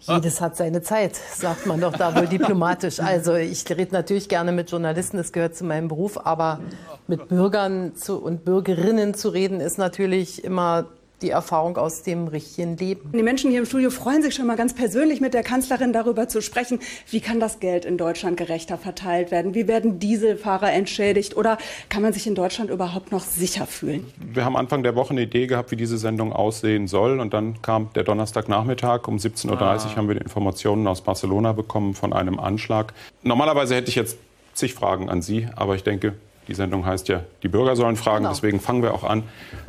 Jedes 0.00 0.40
hat 0.40 0.56
seine 0.56 0.82
Zeit, 0.82 1.16
sagt 1.16 1.66
man 1.66 1.80
doch 1.80 1.92
da 1.92 2.14
wohl 2.14 2.26
diplomatisch. 2.26 3.00
Also 3.06 3.34
ich 3.34 3.68
rede 3.70 3.92
natürlich 3.92 4.28
gerne 4.28 4.52
mit 4.52 4.70
Journalisten, 4.70 5.16
das 5.16 5.32
gehört 5.32 5.56
zu 5.56 5.64
meinem 5.64 5.88
Beruf, 5.88 6.18
aber 6.26 6.60
mit 7.06 7.28
Bürgern 7.28 7.94
zu, 7.94 8.18
und 8.18 8.44
Bürgerinnen 8.44 9.14
zu 9.14 9.28
reden, 9.28 9.60
ist 9.60 9.78
natürlich 9.78 10.44
immer 10.44 10.86
die 11.22 11.30
Erfahrung 11.30 11.76
aus 11.78 12.02
dem 12.02 12.28
richtigen 12.28 12.76
Leben. 12.76 13.10
Die 13.12 13.22
Menschen 13.22 13.50
hier 13.50 13.60
im 13.60 13.66
Studio 13.66 13.90
freuen 13.90 14.22
sich 14.22 14.34
schon 14.34 14.46
mal 14.46 14.56
ganz 14.56 14.74
persönlich 14.74 15.20
mit 15.20 15.32
der 15.34 15.42
Kanzlerin 15.42 15.92
darüber 15.92 16.28
zu 16.28 16.42
sprechen, 16.42 16.78
wie 17.10 17.20
kann 17.20 17.40
das 17.40 17.58
Geld 17.60 17.84
in 17.84 17.96
Deutschland 17.96 18.36
gerechter 18.36 18.76
verteilt 18.76 19.30
werden, 19.30 19.54
wie 19.54 19.66
werden 19.66 19.98
Dieselfahrer 19.98 20.72
entschädigt 20.72 21.36
oder 21.36 21.56
kann 21.88 22.02
man 22.02 22.12
sich 22.12 22.26
in 22.26 22.34
Deutschland 22.34 22.70
überhaupt 22.70 23.12
noch 23.12 23.24
sicher 23.24 23.66
fühlen? 23.66 24.06
Wir 24.20 24.44
haben 24.44 24.56
Anfang 24.56 24.82
der 24.82 24.94
Woche 24.94 25.10
eine 25.10 25.22
Idee 25.22 25.46
gehabt, 25.46 25.70
wie 25.70 25.76
diese 25.76 25.96
Sendung 25.98 26.32
aussehen 26.32 26.86
soll. 26.86 27.20
Und 27.20 27.32
dann 27.32 27.62
kam 27.62 27.90
der 27.94 28.04
Donnerstagnachmittag. 28.04 29.08
Um 29.08 29.16
17.30 29.16 29.50
Uhr 29.50 29.60
Ah. 29.62 29.96
haben 29.96 30.08
wir 30.08 30.14
die 30.16 30.20
Informationen 30.22 30.86
aus 30.86 31.00
Barcelona 31.00 31.52
bekommen 31.52 31.94
von 31.94 32.12
einem 32.12 32.38
Anschlag. 32.38 32.92
Normalerweise 33.22 33.74
hätte 33.74 33.88
ich 33.88 33.94
jetzt 33.94 34.18
zig 34.54 34.74
Fragen 34.74 35.08
an 35.08 35.22
Sie, 35.22 35.48
aber 35.56 35.74
ich 35.74 35.82
denke, 35.82 36.14
die 36.48 36.54
Sendung 36.54 36.84
heißt 36.86 37.08
ja, 37.08 37.24
die 37.42 37.48
Bürger 37.48 37.76
sollen 37.76 37.96
fragen. 37.96 38.24
Genau. 38.24 38.34
Deswegen 38.34 38.60
fangen 38.60 38.82
wir 38.82 38.94
auch 38.94 39.04
an 39.04 39.24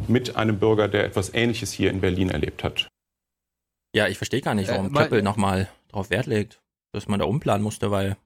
mit 0.07 0.35
einem 0.35 0.59
Bürger, 0.59 0.87
der 0.87 1.05
etwas 1.05 1.33
Ähnliches 1.33 1.71
hier 1.71 1.89
in 1.91 2.01
Berlin 2.01 2.29
erlebt 2.29 2.63
hat. 2.63 2.87
Ja, 3.95 4.07
ich 4.07 4.17
verstehe 4.17 4.41
gar 4.41 4.53
nicht, 4.53 4.69
Äh, 4.69 4.73
warum 4.73 4.91
mal- 4.91 5.03
Köppel 5.03 5.21
nochmal 5.21 5.69
drauf 5.89 6.09
Wert 6.09 6.25
legt, 6.27 6.59
dass 6.91 7.07
man 7.07 7.19
da 7.19 7.25
umplanen 7.25 7.63
musste, 7.63 7.89
weil 7.91 8.17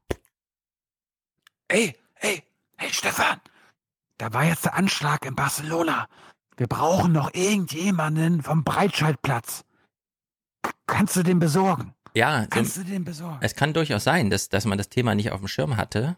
Ey, 1.68 1.96
ey, 2.16 2.44
hey 2.78 2.90
Stefan, 2.92 3.40
da 4.18 4.34
war 4.34 4.44
jetzt 4.46 4.66
der 4.66 4.74
Anschlag 4.76 5.26
in 5.26 5.36
Barcelona. 5.36 6.08
Wir 6.58 6.68
brauchen 6.68 7.14
noch 7.14 7.34
irgendjemanden 7.34 8.44
vom 8.44 8.64
Breitscheidplatz. 8.64 9.64
K- 10.62 10.72
Kannst 10.86 11.16
du 11.16 11.24
den 11.24 11.40
besorgen? 11.40 11.94
Ja, 12.14 12.46
Kannst 12.50 12.76
so, 12.76 12.82
du 12.84 12.88
den 12.90 13.06
besorgen? 13.06 13.38
es 13.42 13.56
kann 13.56 13.74
durchaus 13.74 14.04
sein, 14.04 14.30
dass, 14.30 14.50
dass 14.50 14.66
man 14.66 14.78
das 14.78 14.90
Thema 14.90 15.16
nicht 15.16 15.32
auf 15.32 15.40
dem 15.40 15.48
Schirm 15.48 15.78
hatte. 15.78 16.18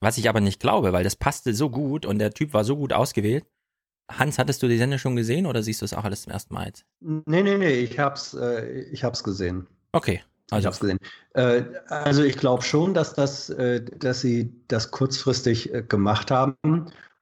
Was 0.00 0.18
ich 0.18 0.28
aber 0.28 0.40
nicht 0.40 0.60
glaube, 0.60 0.92
weil 0.92 1.04
das 1.04 1.16
passte 1.16 1.54
so 1.54 1.70
gut 1.70 2.06
und 2.06 2.18
der 2.18 2.32
Typ 2.32 2.52
war 2.54 2.64
so 2.64 2.76
gut 2.76 2.92
ausgewählt. 2.92 3.46
Hans, 4.10 4.38
hattest 4.38 4.62
du 4.62 4.68
die 4.68 4.78
Sendung 4.78 4.98
schon 4.98 5.16
gesehen 5.16 5.46
oder 5.46 5.62
siehst 5.62 5.82
du 5.82 5.84
es 5.86 5.94
auch 5.94 6.04
alles 6.04 6.22
zum 6.22 6.32
ersten 6.32 6.54
Mal 6.54 6.66
jetzt? 6.66 6.86
Nee, 7.00 7.42
nee, 7.42 7.56
nee, 7.58 7.74
ich 7.74 7.98
hab's, 7.98 8.34
äh, 8.34 8.80
ich 8.90 9.04
hab's 9.04 9.22
gesehen. 9.22 9.66
Okay. 9.92 10.22
Ich 10.46 10.52
Also, 10.54 10.68
hab's 10.68 10.80
gesehen. 10.80 10.98
Äh, 11.34 11.62
also 11.88 12.22
ich 12.22 12.36
glaube 12.36 12.62
schon, 12.62 12.94
dass 12.94 13.14
das, 13.14 13.50
äh, 13.50 13.84
dass 13.84 14.20
sie 14.22 14.52
das 14.68 14.90
kurzfristig 14.90 15.72
äh, 15.74 15.82
gemacht 15.82 16.30
haben. 16.30 16.56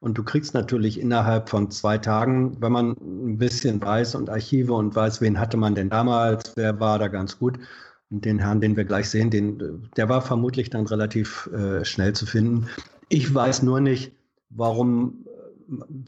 Und 0.01 0.17
du 0.19 0.23
kriegst 0.23 0.55
natürlich 0.55 1.01
innerhalb 1.01 1.49
von 1.49 1.71
zwei 1.71 1.99
Tagen, 1.99 2.61
wenn 2.63 2.71
man 2.73 2.93
ein 3.01 3.39
bisschen 3.39 3.83
weiß 3.83 4.15
und 4.15 4.31
Archive 4.31 4.73
und 4.75 4.95
weiß, 4.95 5.21
wen 5.21 5.41
hatte 5.41 5.57
man 5.57 5.75
denn 5.75 5.91
damals, 5.91 6.53
wer 6.57 6.79
war 6.81 6.99
da 6.99 7.09
ganz 7.09 7.39
gut. 7.39 7.59
Den 8.11 8.39
Herrn, 8.39 8.61
den 8.61 8.77
wir 8.77 8.85
gleich 8.85 9.11
sehen, 9.11 9.31
den, 9.31 9.89
der 9.97 10.09
war 10.09 10.23
vermutlich 10.23 10.71
dann 10.71 10.87
relativ 10.87 11.49
äh, 11.53 11.85
schnell 11.85 12.13
zu 12.13 12.25
finden. 12.27 12.69
Ich 13.09 13.35
weiß 13.35 13.63
nur 13.65 13.81
nicht, 13.81 14.13
warum, 14.51 15.27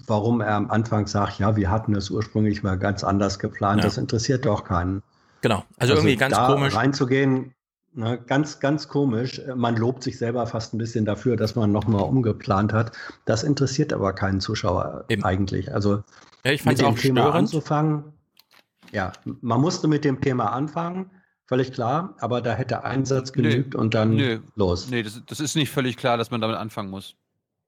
warum 0.07 0.41
er 0.41 0.55
am 0.55 0.71
Anfang 0.71 1.09
sagt, 1.09 1.41
ja, 1.41 1.57
wir 1.57 1.71
hatten 1.71 1.95
das 1.95 2.11
ursprünglich 2.11 2.63
mal 2.63 2.79
ganz 2.79 3.03
anders 3.03 3.39
geplant. 3.41 3.79
Ja. 3.81 3.85
Das 3.87 3.99
interessiert 3.99 4.47
doch 4.47 4.63
keinen. 4.65 5.03
genau. 5.41 5.65
Also, 5.79 5.95
irgendwie 5.95 6.17
ganz 6.17 6.37
da 6.37 6.47
komisch. 6.47 6.77
reinzugehen, 6.77 7.53
ne, 7.95 8.17
ganz, 8.27 8.61
ganz 8.61 8.87
komisch. 8.87 9.41
Man 9.57 9.77
lobt 9.77 10.05
sich 10.05 10.19
selber 10.19 10.47
fast 10.47 10.75
ein 10.75 10.79
bisschen 10.79 11.05
dafür, 11.05 11.37
dass 11.37 11.57
man 11.57 11.73
nochmal 11.73 12.03
umgeplant 12.03 12.73
hat. 12.73 12.93
Das 13.25 13.43
interessiert 13.43 13.93
aber 13.93 14.13
keinen 14.13 14.41
Zuschauer 14.41 15.05
eigentlich. 15.23 15.75
Also 15.75 16.05
Ja, 16.45 16.53
ich 16.53 16.63
fand's 16.63 16.81
mit 16.81 16.87
dem 16.87 16.95
auch 16.95 16.99
Thema 16.99 17.21
störend. 17.23 17.39
anzufangen. 17.39 18.05
Ja, 18.93 19.13
man 19.41 19.61
musste 19.61 19.89
mit 19.89 20.05
dem 20.05 20.21
Thema 20.21 20.53
anfangen, 20.53 21.11
völlig 21.49 21.73
klar, 21.73 22.15
aber 22.21 22.41
da 22.43 22.55
hätte 22.55 22.85
ein 22.85 23.05
Satz 23.05 23.33
genügt 23.33 23.75
und 23.75 23.95
dann 23.95 24.15
Nö. 24.15 24.39
los. 24.55 24.89
Nee, 24.89 25.03
das, 25.03 25.21
das 25.27 25.41
ist 25.41 25.57
nicht 25.57 25.71
völlig 25.71 25.97
klar, 25.97 26.17
dass 26.17 26.31
man 26.31 26.41
damit 26.41 26.57
anfangen 26.57 26.91
muss. 26.91 27.17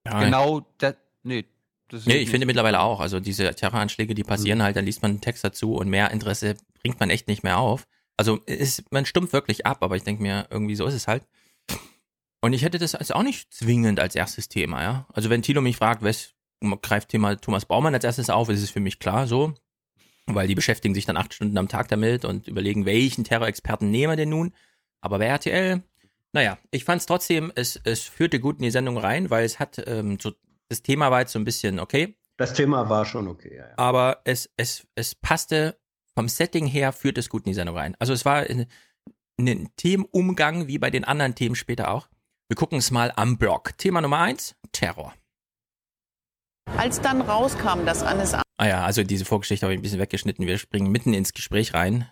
Ja, 0.07 0.23
genau, 0.23 0.67
das, 0.79 0.95
nee. 1.25 1.45
Das 1.89 2.07
Nee, 2.07 2.13
nicht- 2.15 2.23
ich 2.25 2.31
finde 2.31 2.47
mittlerweile 2.47 2.79
auch. 2.81 3.01
Also 3.01 3.19
diese 3.19 3.53
Terroranschläge, 3.55 4.15
die 4.15 4.23
passieren 4.23 4.59
Mhm. 4.59 4.63
halt, 4.63 4.77
dann 4.77 4.85
liest 4.85 5.03
man 5.03 5.11
einen 5.11 5.21
Text 5.21 5.43
dazu 5.43 5.75
und 5.75 5.89
mehr 5.89 6.13
Interesse 6.13 6.55
bringt 6.83 7.01
man 7.01 7.11
echt 7.11 7.27
nicht 7.27 7.43
mehr 7.43 7.59
auf. 7.59 7.89
Also 8.17 8.37
ist, 8.47 8.85
man 8.93 9.07
stumpft 9.07 9.33
wirklich 9.33 9.67
ab, 9.67 9.79
aber 9.83 9.97
ich 9.97 10.05
denke 10.05 10.23
mir, 10.23 10.47
irgendwie 10.51 10.77
so 10.77 10.87
ist 10.87 10.95
es 10.95 11.09
halt. 11.09 11.25
Und 12.43 12.53
ich 12.53 12.63
hätte 12.63 12.79
das 12.79 12.95
als 12.95 13.11
auch 13.11 13.23
nicht 13.23 13.53
zwingend 13.53 13.99
als 14.01 14.15
erstes 14.15 14.49
Thema, 14.49 14.83
ja. 14.83 15.07
Also 15.13 15.31
wenn 15.31 15.43
Thilo 15.43 15.61
mich 15.61 15.77
fragt, 15.77 16.03
was 16.03 16.33
greift 16.83 17.09
Thema 17.09 17.37
Thomas 17.37 17.67
Baumann 17.67 17.95
als 17.95 18.05
erstes 18.05 18.31
auf, 18.31 18.49
ist 18.51 18.63
es 18.63 18.71
für 18.71 18.81
mich 18.81 18.99
klar 18.99 19.27
so. 19.27 19.55
Weil 20.35 20.49
die 20.49 20.55
beschäftigen 20.55 20.95
sich 20.95 21.07
dann 21.07 21.17
acht 21.17 21.35
Stunden 21.35 21.57
am 21.59 21.69
Tag 21.69 21.89
damit 21.89 22.25
und 22.25 22.49
überlegen, 22.49 22.87
welchen 22.87 23.25
Terrorexperten 23.25 23.91
nehmen 23.91 24.13
wir 24.13 24.17
denn 24.17 24.29
nun. 24.29 24.55
Aber 25.01 25.19
bei 25.19 25.27
RTL, 25.27 25.83
naja, 26.33 26.59
ich 26.71 26.85
fand 26.85 27.01
es 27.01 27.07
trotzdem, 27.07 27.53
es, 27.55 27.81
es 27.85 28.03
führte 28.03 28.41
gut 28.41 28.57
in 28.59 28.63
die 28.63 28.71
Sendung 28.71 28.99
rein, 28.99 29.31
weil 29.31 29.45
es 29.45 29.59
hat, 29.59 29.83
ähm, 29.87 30.19
so, 30.21 30.33
das 30.69 30.83
Thema 30.83 31.11
war 31.11 31.21
jetzt 31.21 31.33
so 31.33 31.39
ein 31.39 31.45
bisschen 31.45 31.81
okay, 31.81 32.17
Das 32.37 32.55
Thema 32.55 32.89
war 32.89 33.05
schon 33.05 33.29
okay. 33.29 33.57
Ja, 33.57 33.69
ja. 33.69 33.75
aber 33.77 34.21
es, 34.25 34.51
es, 34.57 34.87
es 34.95 35.15
passte 35.15 35.77
vom 36.15 36.29
Setting 36.29 36.67
her 36.67 36.93
führt 36.93 37.19
es 37.19 37.29
gut 37.29 37.47
in 37.47 37.51
die 37.51 37.55
Sendung 37.55 37.77
rein. 37.77 37.97
Also 37.99 38.13
es 38.13 38.25
war 38.25 38.43
ein, 38.43 38.67
ein 39.39 39.71
Themenumgang 39.77 40.67
wie 40.67 40.79
bei 40.79 40.91
den 40.91 41.05
anderen 41.05 41.35
Themen 41.35 41.55
später 41.55 41.91
auch. 41.91 42.09
Wir 42.49 42.57
gucken 42.57 42.79
es 42.79 42.91
mal 42.91 43.13
am 43.17 43.39
Block. 43.39 43.79
Thema 43.79 44.01
Nummer 44.01 44.19
eins, 44.19 44.57
Terror. 44.73 45.15
Als 46.77 47.01
dann 47.01 47.21
rauskam, 47.21 47.85
dass 47.85 48.03
Anis 48.03 48.35
Ah 48.61 48.69
ja, 48.69 48.85
also 48.85 49.03
diese 49.03 49.25
Vorgeschichte 49.25 49.65
habe 49.65 49.73
ich 49.73 49.79
ein 49.79 49.83
bisschen 49.83 50.01
weggeschnitten. 50.01 50.47
Wir 50.47 50.59
springen 50.59 50.93
mitten 50.93 51.15
ins 51.15 51.33
Gespräch 51.33 51.73
rein. 51.73 52.07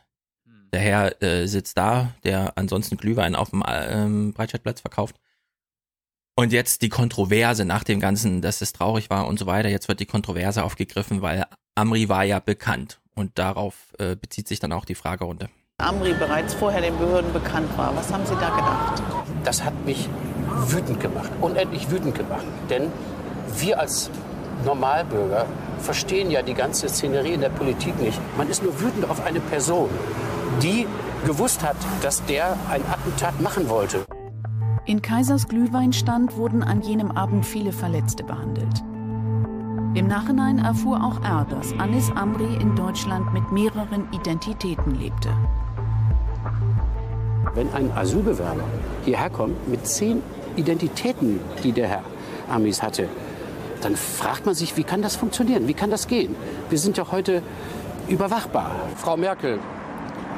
Der 0.72 0.80
Herr 0.80 1.22
äh, 1.22 1.46
sitzt 1.46 1.76
da, 1.76 2.14
der 2.24 2.56
ansonsten 2.56 2.96
Glühwein 2.96 3.34
auf 3.34 3.50
dem 3.50 3.62
ähm, 3.68 4.32
Breitscheidplatz 4.32 4.80
verkauft. 4.80 5.16
Und 6.36 6.54
jetzt 6.54 6.80
die 6.80 6.88
Kontroverse 6.88 7.66
nach 7.66 7.84
dem 7.84 8.00
Ganzen, 8.00 8.40
dass 8.40 8.62
es 8.62 8.72
traurig 8.72 9.10
war 9.10 9.26
und 9.26 9.38
so 9.38 9.44
weiter. 9.44 9.68
Jetzt 9.68 9.88
wird 9.88 10.00
die 10.00 10.06
Kontroverse 10.06 10.64
aufgegriffen, 10.64 11.20
weil 11.20 11.44
Amri 11.74 12.08
war 12.08 12.24
ja 12.24 12.38
bekannt. 12.38 12.98
Und 13.14 13.38
darauf 13.38 13.92
äh, 13.98 14.16
bezieht 14.16 14.48
sich 14.48 14.58
dann 14.58 14.72
auch 14.72 14.86
die 14.86 14.94
Fragerunde. 14.94 15.50
Amri 15.76 16.14
bereits 16.14 16.54
vorher 16.54 16.80
den 16.80 16.96
Behörden 16.96 17.30
bekannt 17.34 17.76
war. 17.76 17.94
Was 17.94 18.10
haben 18.10 18.24
Sie 18.24 18.34
da 18.36 18.48
gedacht? 18.56 19.02
Das 19.44 19.62
hat 19.62 19.84
mich 19.84 20.08
wütend 20.68 20.98
gemacht, 20.98 21.30
unendlich 21.42 21.90
wütend 21.90 22.14
gemacht. 22.14 22.46
Denn 22.70 22.90
wir 23.58 23.78
als 23.78 24.10
Normalbürger 24.64 25.46
verstehen 25.78 26.30
ja 26.30 26.42
die 26.42 26.54
ganze 26.54 26.88
Szenerie 26.88 27.34
in 27.34 27.40
der 27.40 27.50
Politik 27.50 28.00
nicht. 28.00 28.20
Man 28.36 28.48
ist 28.48 28.62
nur 28.62 28.80
wütend 28.80 29.08
auf 29.08 29.24
eine 29.24 29.40
Person, 29.40 29.88
die 30.62 30.86
gewusst 31.26 31.62
hat, 31.62 31.76
dass 32.02 32.24
der 32.26 32.56
ein 32.70 32.82
Attentat 32.90 33.40
machen 33.40 33.68
wollte. 33.68 34.04
In 34.86 35.02
Kaisers 35.02 35.48
Glühweinstand 35.48 36.36
wurden 36.36 36.62
an 36.62 36.80
jenem 36.80 37.10
Abend 37.10 37.44
viele 37.44 37.72
Verletzte 37.72 38.24
behandelt. 38.24 38.82
Im 39.94 40.06
Nachhinein 40.06 40.58
erfuhr 40.58 41.02
auch 41.02 41.22
er, 41.22 41.46
dass 41.50 41.72
Anis 41.78 42.10
Amri 42.14 42.54
in 42.60 42.74
Deutschland 42.76 43.32
mit 43.32 43.50
mehreren 43.52 44.08
Identitäten 44.12 44.94
lebte. 44.94 45.30
Wenn 47.54 47.72
ein 47.72 47.90
Asylbewerber 47.92 48.64
hierher 49.04 49.30
kommt 49.30 49.68
mit 49.68 49.86
zehn 49.86 50.22
Identitäten, 50.56 51.40
die 51.64 51.72
der 51.72 51.88
Herr 51.88 52.02
Amis 52.48 52.82
hatte, 52.82 53.08
dann 53.80 53.96
fragt 53.96 54.46
man 54.46 54.54
sich, 54.54 54.76
wie 54.76 54.84
kann 54.84 55.02
das 55.02 55.16
funktionieren? 55.16 55.68
Wie 55.68 55.74
kann 55.74 55.90
das 55.90 56.06
gehen? 56.08 56.34
Wir 56.70 56.78
sind 56.78 56.96
ja 56.96 57.10
heute 57.10 57.42
überwachbar. 58.08 58.74
Frau 58.96 59.16
Merkel, 59.16 59.58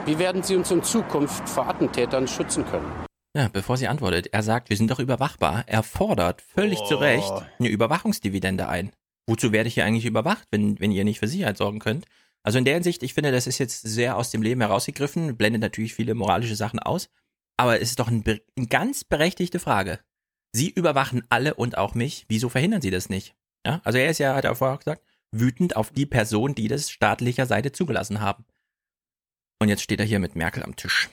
wie 0.07 0.19
werden 0.19 0.43
Sie 0.43 0.57
uns 0.57 0.71
in 0.71 0.83
Zukunft 0.83 1.49
vor 1.49 1.69
Attentätern 1.69 2.27
schützen 2.29 2.65
können? 2.67 2.91
Ja, 3.37 3.49
bevor 3.49 3.77
sie 3.77 3.87
antwortet, 3.87 4.29
er 4.33 4.43
sagt, 4.43 4.71
wir 4.71 4.77
sind 4.77 4.91
doch 4.91 4.99
überwachbar. 4.99 5.63
Er 5.67 5.85
fordert 5.85 6.43
völlig 6.43 6.81
Oh. 6.83 6.87
zu 6.87 6.95
Recht 6.97 7.33
eine 7.61 7.69
Überwachungsdividende 7.69 8.69
ein. 8.69 8.91
Wozu 9.29 9.53
werde 9.53 9.69
ich 9.69 9.75
hier 9.75 9.85
eigentlich 9.85 10.07
überwacht, 10.07 10.49
wenn, 10.51 10.81
wenn 10.81 10.91
ihr 10.91 11.05
nicht 11.05 11.21
für 11.21 11.29
Sicherheit 11.29 11.57
sorgen 11.57 11.79
könnt? 11.79 12.07
Also 12.43 12.59
in 12.59 12.65
der 12.65 12.75
Hinsicht, 12.75 13.03
ich 13.05 13.15
finde, 13.15 13.31
das 13.31 13.47
ist 13.47 13.59
jetzt 13.59 13.83
sehr 13.83 14.17
aus 14.17 14.31
dem 14.31 14.43
Leben 14.43 14.61
herausgegriffen, 14.63 15.37
blendet 15.37 15.63
natürlich 15.63 15.95
viele 15.95 16.15
moralische 16.15 16.57
Sachen 16.57 16.81
aus, 16.81 17.09
aber 17.57 17.81
es 17.81 17.91
ist 17.91 18.01
doch 18.01 18.09
ein, 18.09 18.25
eine 18.57 18.67
ganz 18.67 19.05
berechtigte 19.05 19.61
Frage. 19.61 20.01
Sie 20.53 20.71
überwachen 20.71 21.23
alle 21.29 21.55
und 21.55 21.79
auch 21.79 21.95
mich. 21.95 22.25
Wieso 22.29 22.49
verhindern 22.49 22.83
Sie 22.83 22.91
das 22.91 23.09
nicht? 23.09 23.35
Ja, 23.67 23.81
also 23.85 23.99
er 23.99 24.11
ist 24.11 24.19
ja, 24.19 24.35
hat 24.35 24.45
er 24.45 24.55
vorher 24.57 24.75
auch 24.75 24.81
gesagt, 24.81 25.05
wütend 25.33 25.77
auf 25.77 25.91
die 25.91 26.07
Person, 26.07 26.55
die 26.55 26.69
das 26.69 26.91
staatlicher 26.91 27.47
Seite 27.47 27.73
zugelassen 27.73 28.21
haben. 28.21 28.45
Und 29.61 29.69
jetzt 29.69 29.83
steht 29.83 30.01
er 30.01 30.07
hier 30.07 30.19
mit 30.19 30.35
Merkel 30.37 30.63
am 30.63 30.77
Tisch. 30.77 31.11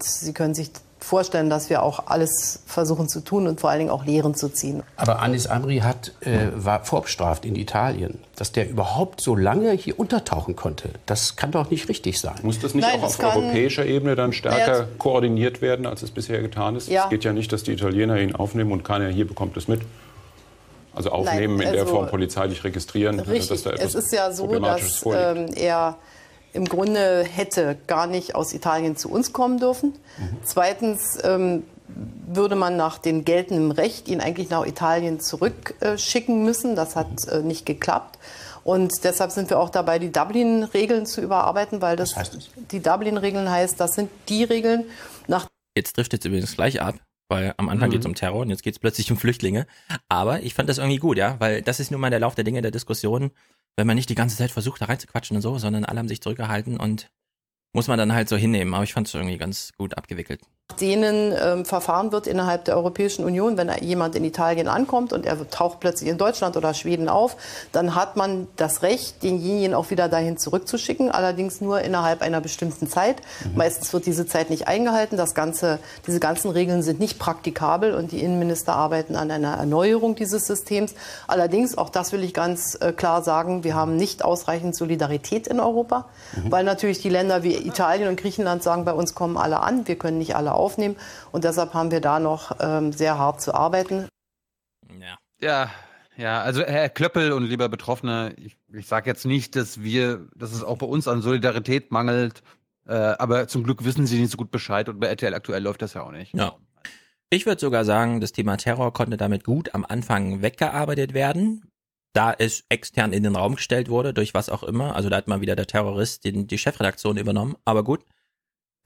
Sie 0.00 0.34
können 0.34 0.54
sich 0.54 0.70
vorstellen, 1.06 1.48
dass 1.48 1.70
wir 1.70 1.82
auch 1.82 2.06
alles 2.06 2.60
versuchen 2.66 3.08
zu 3.08 3.20
tun 3.20 3.46
und 3.46 3.60
vor 3.60 3.70
allen 3.70 3.78
Dingen 3.78 3.90
auch 3.90 4.04
Lehren 4.04 4.34
zu 4.34 4.48
ziehen. 4.48 4.82
Aber 4.96 5.20
Anis 5.20 5.46
Amri 5.46 5.78
hat, 5.78 6.12
äh, 6.20 6.48
war 6.54 6.84
vorbestraft 6.84 7.44
in 7.44 7.54
Italien. 7.56 8.18
Dass 8.36 8.52
der 8.52 8.68
überhaupt 8.68 9.20
so 9.22 9.34
lange 9.34 9.72
hier 9.72 9.98
untertauchen 9.98 10.56
konnte, 10.56 10.90
das 11.06 11.36
kann 11.36 11.52
doch 11.52 11.70
nicht 11.70 11.88
richtig 11.88 12.20
sein. 12.20 12.34
Muss 12.42 12.58
das 12.58 12.74
nicht 12.74 12.84
Nein, 12.86 12.98
auch 12.98 13.04
das 13.04 13.14
auf 13.14 13.18
kann- 13.20 13.36
europäischer 13.42 13.86
Ebene 13.86 14.14
dann 14.16 14.32
stärker 14.32 14.80
Ja. 14.80 14.86
koordiniert 14.98 15.62
werden, 15.62 15.86
als 15.86 16.02
es 16.02 16.10
bisher 16.10 16.42
getan 16.42 16.76
ist? 16.76 16.88
Ja. 16.88 17.04
Es 17.04 17.10
geht 17.10 17.24
ja 17.24 17.32
nicht, 17.32 17.50
dass 17.52 17.62
die 17.62 17.72
Italiener 17.72 18.18
ihn 18.20 18.34
aufnehmen 18.34 18.72
und 18.72 18.82
keiner 18.84 19.08
hier 19.08 19.26
bekommt 19.26 19.56
es 19.56 19.68
mit. 19.68 19.80
Also 20.94 21.10
aufnehmen 21.10 21.56
Nein, 21.58 21.66
in 21.68 21.72
der 21.74 21.82
also- 21.82 21.94
Form 21.94 22.08
polizeilich 22.08 22.64
registrieren, 22.64 23.20
Richtig, 23.20 23.48
dass 23.48 23.62
da 23.62 23.70
etwas 23.70 23.94
es 23.94 24.04
ist 24.06 24.12
ja 24.12 24.32
so, 24.32 24.46
dass 24.58 25.04
ähm, 25.06 25.46
er 25.54 25.96
im 26.56 26.64
Grunde 26.64 27.24
hätte 27.24 27.76
gar 27.86 28.06
nicht 28.06 28.34
aus 28.34 28.52
Italien 28.52 28.96
zu 28.96 29.10
uns 29.10 29.32
kommen 29.32 29.58
dürfen. 29.58 29.94
Mhm. 30.18 30.36
Zweitens 30.42 31.18
ähm, 31.22 31.62
würde 32.26 32.56
man 32.56 32.76
nach 32.76 32.98
dem 32.98 33.24
geltenden 33.24 33.70
Recht 33.70 34.08
ihn 34.08 34.20
eigentlich 34.20 34.50
nach 34.50 34.66
Italien 34.66 35.20
zurückschicken 35.20 36.44
müssen. 36.44 36.74
Das 36.74 36.96
hat 36.96 37.28
äh, 37.28 37.40
nicht 37.40 37.66
geklappt. 37.66 38.18
Und 38.64 39.04
deshalb 39.04 39.30
sind 39.30 39.48
wir 39.48 39.60
auch 39.60 39.70
dabei, 39.70 40.00
die 40.00 40.10
Dublin-Regeln 40.10 41.06
zu 41.06 41.20
überarbeiten, 41.20 41.80
weil 41.80 41.94
das, 41.94 42.14
die 42.72 42.80
Dublin-Regeln 42.80 43.48
heißt, 43.48 43.78
das 43.78 43.94
sind 43.94 44.10
die 44.28 44.42
Regeln, 44.42 44.86
nach 45.28 45.46
Jetzt 45.76 45.92
trifft 45.94 46.14
jetzt 46.14 46.24
übrigens 46.24 46.56
gleich 46.56 46.80
ab, 46.80 46.96
weil 47.28 47.54
am 47.56 47.68
Anfang 47.68 47.88
Mhm. 47.88 47.92
geht 47.92 48.00
es 48.00 48.06
um 48.06 48.14
Terror 48.14 48.40
und 48.40 48.50
jetzt 48.50 48.62
geht 48.62 48.74
es 48.74 48.78
plötzlich 48.78 49.10
um 49.10 49.16
Flüchtlinge. 49.16 49.66
Aber 50.08 50.42
ich 50.42 50.54
fand 50.54 50.68
das 50.68 50.78
irgendwie 50.78 50.98
gut, 50.98 51.16
ja, 51.18 51.36
weil 51.40 51.62
das 51.62 51.80
ist 51.80 51.90
nun 51.90 52.00
mal 52.00 52.10
der 52.10 52.20
Lauf 52.20 52.34
der 52.34 52.44
Dinge 52.44 52.62
der 52.62 52.70
Diskussion, 52.70 53.30
wenn 53.76 53.86
man 53.86 53.96
nicht 53.96 54.08
die 54.08 54.14
ganze 54.14 54.36
Zeit 54.36 54.50
versucht, 54.50 54.80
da 54.80 54.86
reinzuquatschen 54.86 55.36
und 55.36 55.42
so, 55.42 55.58
sondern 55.58 55.84
alle 55.84 55.98
haben 55.98 56.08
sich 56.08 56.20
zurückgehalten 56.22 56.78
und 56.78 57.10
muss 57.74 57.88
man 57.88 57.98
dann 57.98 58.12
halt 58.12 58.28
so 58.28 58.36
hinnehmen. 58.36 58.72
Aber 58.74 58.84
ich 58.84 58.92
fand 58.94 59.06
es 59.08 59.14
irgendwie 59.14 59.36
ganz 59.38 59.72
gut 59.76 59.96
abgewickelt. 59.98 60.40
Denen 60.80 61.34
ähm, 61.40 61.64
verfahren 61.64 62.12
wird 62.12 62.26
innerhalb 62.26 62.64
der 62.64 62.76
Europäischen 62.76 63.24
Union. 63.24 63.56
Wenn 63.56 63.70
jemand 63.80 64.14
in 64.14 64.24
Italien 64.24 64.68
ankommt 64.68 65.12
und 65.12 65.24
er 65.24 65.48
taucht 65.48 65.80
plötzlich 65.80 66.10
in 66.10 66.18
Deutschland 66.18 66.56
oder 66.56 66.74
Schweden 66.74 67.08
auf, 67.08 67.36
dann 67.72 67.94
hat 67.94 68.16
man 68.16 68.48
das 68.56 68.82
Recht, 68.82 69.22
denjenigen 69.22 69.74
auch 69.74 69.90
wieder 69.90 70.08
dahin 70.08 70.36
zurückzuschicken, 70.36 71.10
allerdings 71.10 71.60
nur 71.60 71.80
innerhalb 71.80 72.20
einer 72.20 72.40
bestimmten 72.40 72.88
Zeit. 72.88 73.22
Meistens 73.54 73.92
wird 73.92 74.06
diese 74.06 74.26
Zeit 74.26 74.50
nicht 74.50 74.68
eingehalten. 74.68 75.16
Das 75.16 75.34
Ganze, 75.34 75.78
diese 76.06 76.20
ganzen 76.20 76.50
Regeln 76.50 76.82
sind 76.82 77.00
nicht 77.00 77.18
praktikabel 77.18 77.94
und 77.94 78.12
die 78.12 78.20
Innenminister 78.20 78.74
arbeiten 78.74 79.16
an 79.16 79.30
einer 79.30 79.54
Erneuerung 79.54 80.14
dieses 80.14 80.46
Systems. 80.46 80.94
Allerdings, 81.26 81.78
auch 81.78 81.88
das 81.88 82.12
will 82.12 82.22
ich 82.22 82.34
ganz 82.34 82.76
äh, 82.80 82.92
klar 82.92 83.22
sagen, 83.22 83.64
wir 83.64 83.74
haben 83.74 83.96
nicht 83.96 84.24
ausreichend 84.24 84.76
Solidarität 84.76 85.46
in 85.46 85.60
Europa, 85.60 86.06
weil 86.48 86.64
natürlich 86.64 87.00
die 87.00 87.08
Länder 87.08 87.42
wie 87.42 87.54
Italien 87.54 88.08
und 88.08 88.16
Griechenland 88.16 88.62
sagen, 88.62 88.84
bei 88.84 88.92
uns 88.92 89.14
kommen 89.14 89.36
alle 89.36 89.60
an, 89.60 89.86
wir 89.86 89.96
können 89.96 90.18
nicht 90.18 90.36
alle 90.36 90.55
aufnehmen 90.56 90.96
und 91.32 91.44
deshalb 91.44 91.74
haben 91.74 91.90
wir 91.90 92.00
da 92.00 92.18
noch 92.18 92.56
ähm, 92.60 92.92
sehr 92.92 93.18
hart 93.18 93.40
zu 93.40 93.54
arbeiten. 93.54 94.08
Ja, 95.40 95.70
ja, 96.16 96.40
also 96.40 96.62
Herr 96.62 96.88
Klöppel 96.88 97.32
und 97.32 97.44
lieber 97.44 97.68
Betroffene, 97.68 98.34
ich, 98.38 98.56
ich 98.72 98.86
sage 98.86 99.10
jetzt 99.10 99.26
nicht, 99.26 99.54
dass 99.54 99.82
wir, 99.82 100.26
dass 100.34 100.52
es 100.52 100.62
auch 100.62 100.78
bei 100.78 100.86
uns 100.86 101.08
an 101.08 101.20
Solidarität 101.20 101.92
mangelt, 101.92 102.42
äh, 102.86 102.94
aber 102.94 103.48
zum 103.48 103.64
Glück 103.64 103.84
wissen 103.84 104.06
Sie 104.06 104.18
nicht 104.18 104.30
so 104.30 104.38
gut 104.38 104.50
Bescheid 104.50 104.88
und 104.88 104.98
bei 104.98 105.08
RTL 105.08 105.34
aktuell 105.34 105.62
läuft 105.62 105.82
das 105.82 105.94
ja 105.94 106.02
auch 106.02 106.12
nicht. 106.12 106.34
Ja. 106.34 106.56
Ich 107.28 107.44
würde 107.44 107.60
sogar 107.60 107.84
sagen, 107.84 108.20
das 108.20 108.32
Thema 108.32 108.56
Terror 108.56 108.92
konnte 108.92 109.16
damit 109.16 109.44
gut 109.44 109.74
am 109.74 109.84
Anfang 109.84 110.42
weggearbeitet 110.42 111.12
werden, 111.12 111.64
da 112.12 112.32
es 112.32 112.64
extern 112.70 113.12
in 113.12 113.24
den 113.24 113.36
Raum 113.36 113.56
gestellt 113.56 113.90
wurde, 113.90 114.14
durch 114.14 114.32
was 114.32 114.48
auch 114.48 114.62
immer. 114.62 114.96
Also 114.96 115.10
da 115.10 115.16
hat 115.16 115.28
mal 115.28 115.40
wieder 115.40 115.56
der 115.56 115.66
Terrorist 115.66 116.24
den, 116.24 116.46
die 116.46 116.56
Chefredaktion 116.56 117.18
übernommen. 117.18 117.56
Aber 117.64 117.84
gut. 117.84 118.04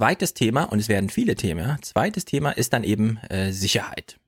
Zweites 0.01 0.33
Thema, 0.33 0.65
und 0.65 0.79
es 0.79 0.89
werden 0.89 1.11
viele 1.11 1.35
Themen, 1.35 1.61
ja. 1.61 1.77
zweites 1.83 2.25
Thema 2.25 2.53
ist 2.53 2.73
dann 2.73 2.85
eben 2.85 3.19
äh, 3.29 3.53
Sicherheit. 3.53 4.19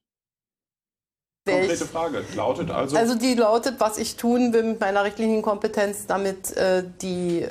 Konkrete 1.48 1.86
Frage 1.86 2.22
lautet 2.36 2.70
also, 2.70 2.94
Also 2.94 3.14
die 3.18 3.32
lautet, 3.32 3.80
was 3.80 3.96
ich 3.96 4.16
tun 4.16 4.52
will 4.52 4.64
mit 4.64 4.80
meiner 4.80 5.02
rechtlichen 5.02 5.40
Kompetenz, 5.40 6.06
damit 6.06 6.54
äh, 6.58 6.84
die 7.00 7.40
äh, 7.40 7.50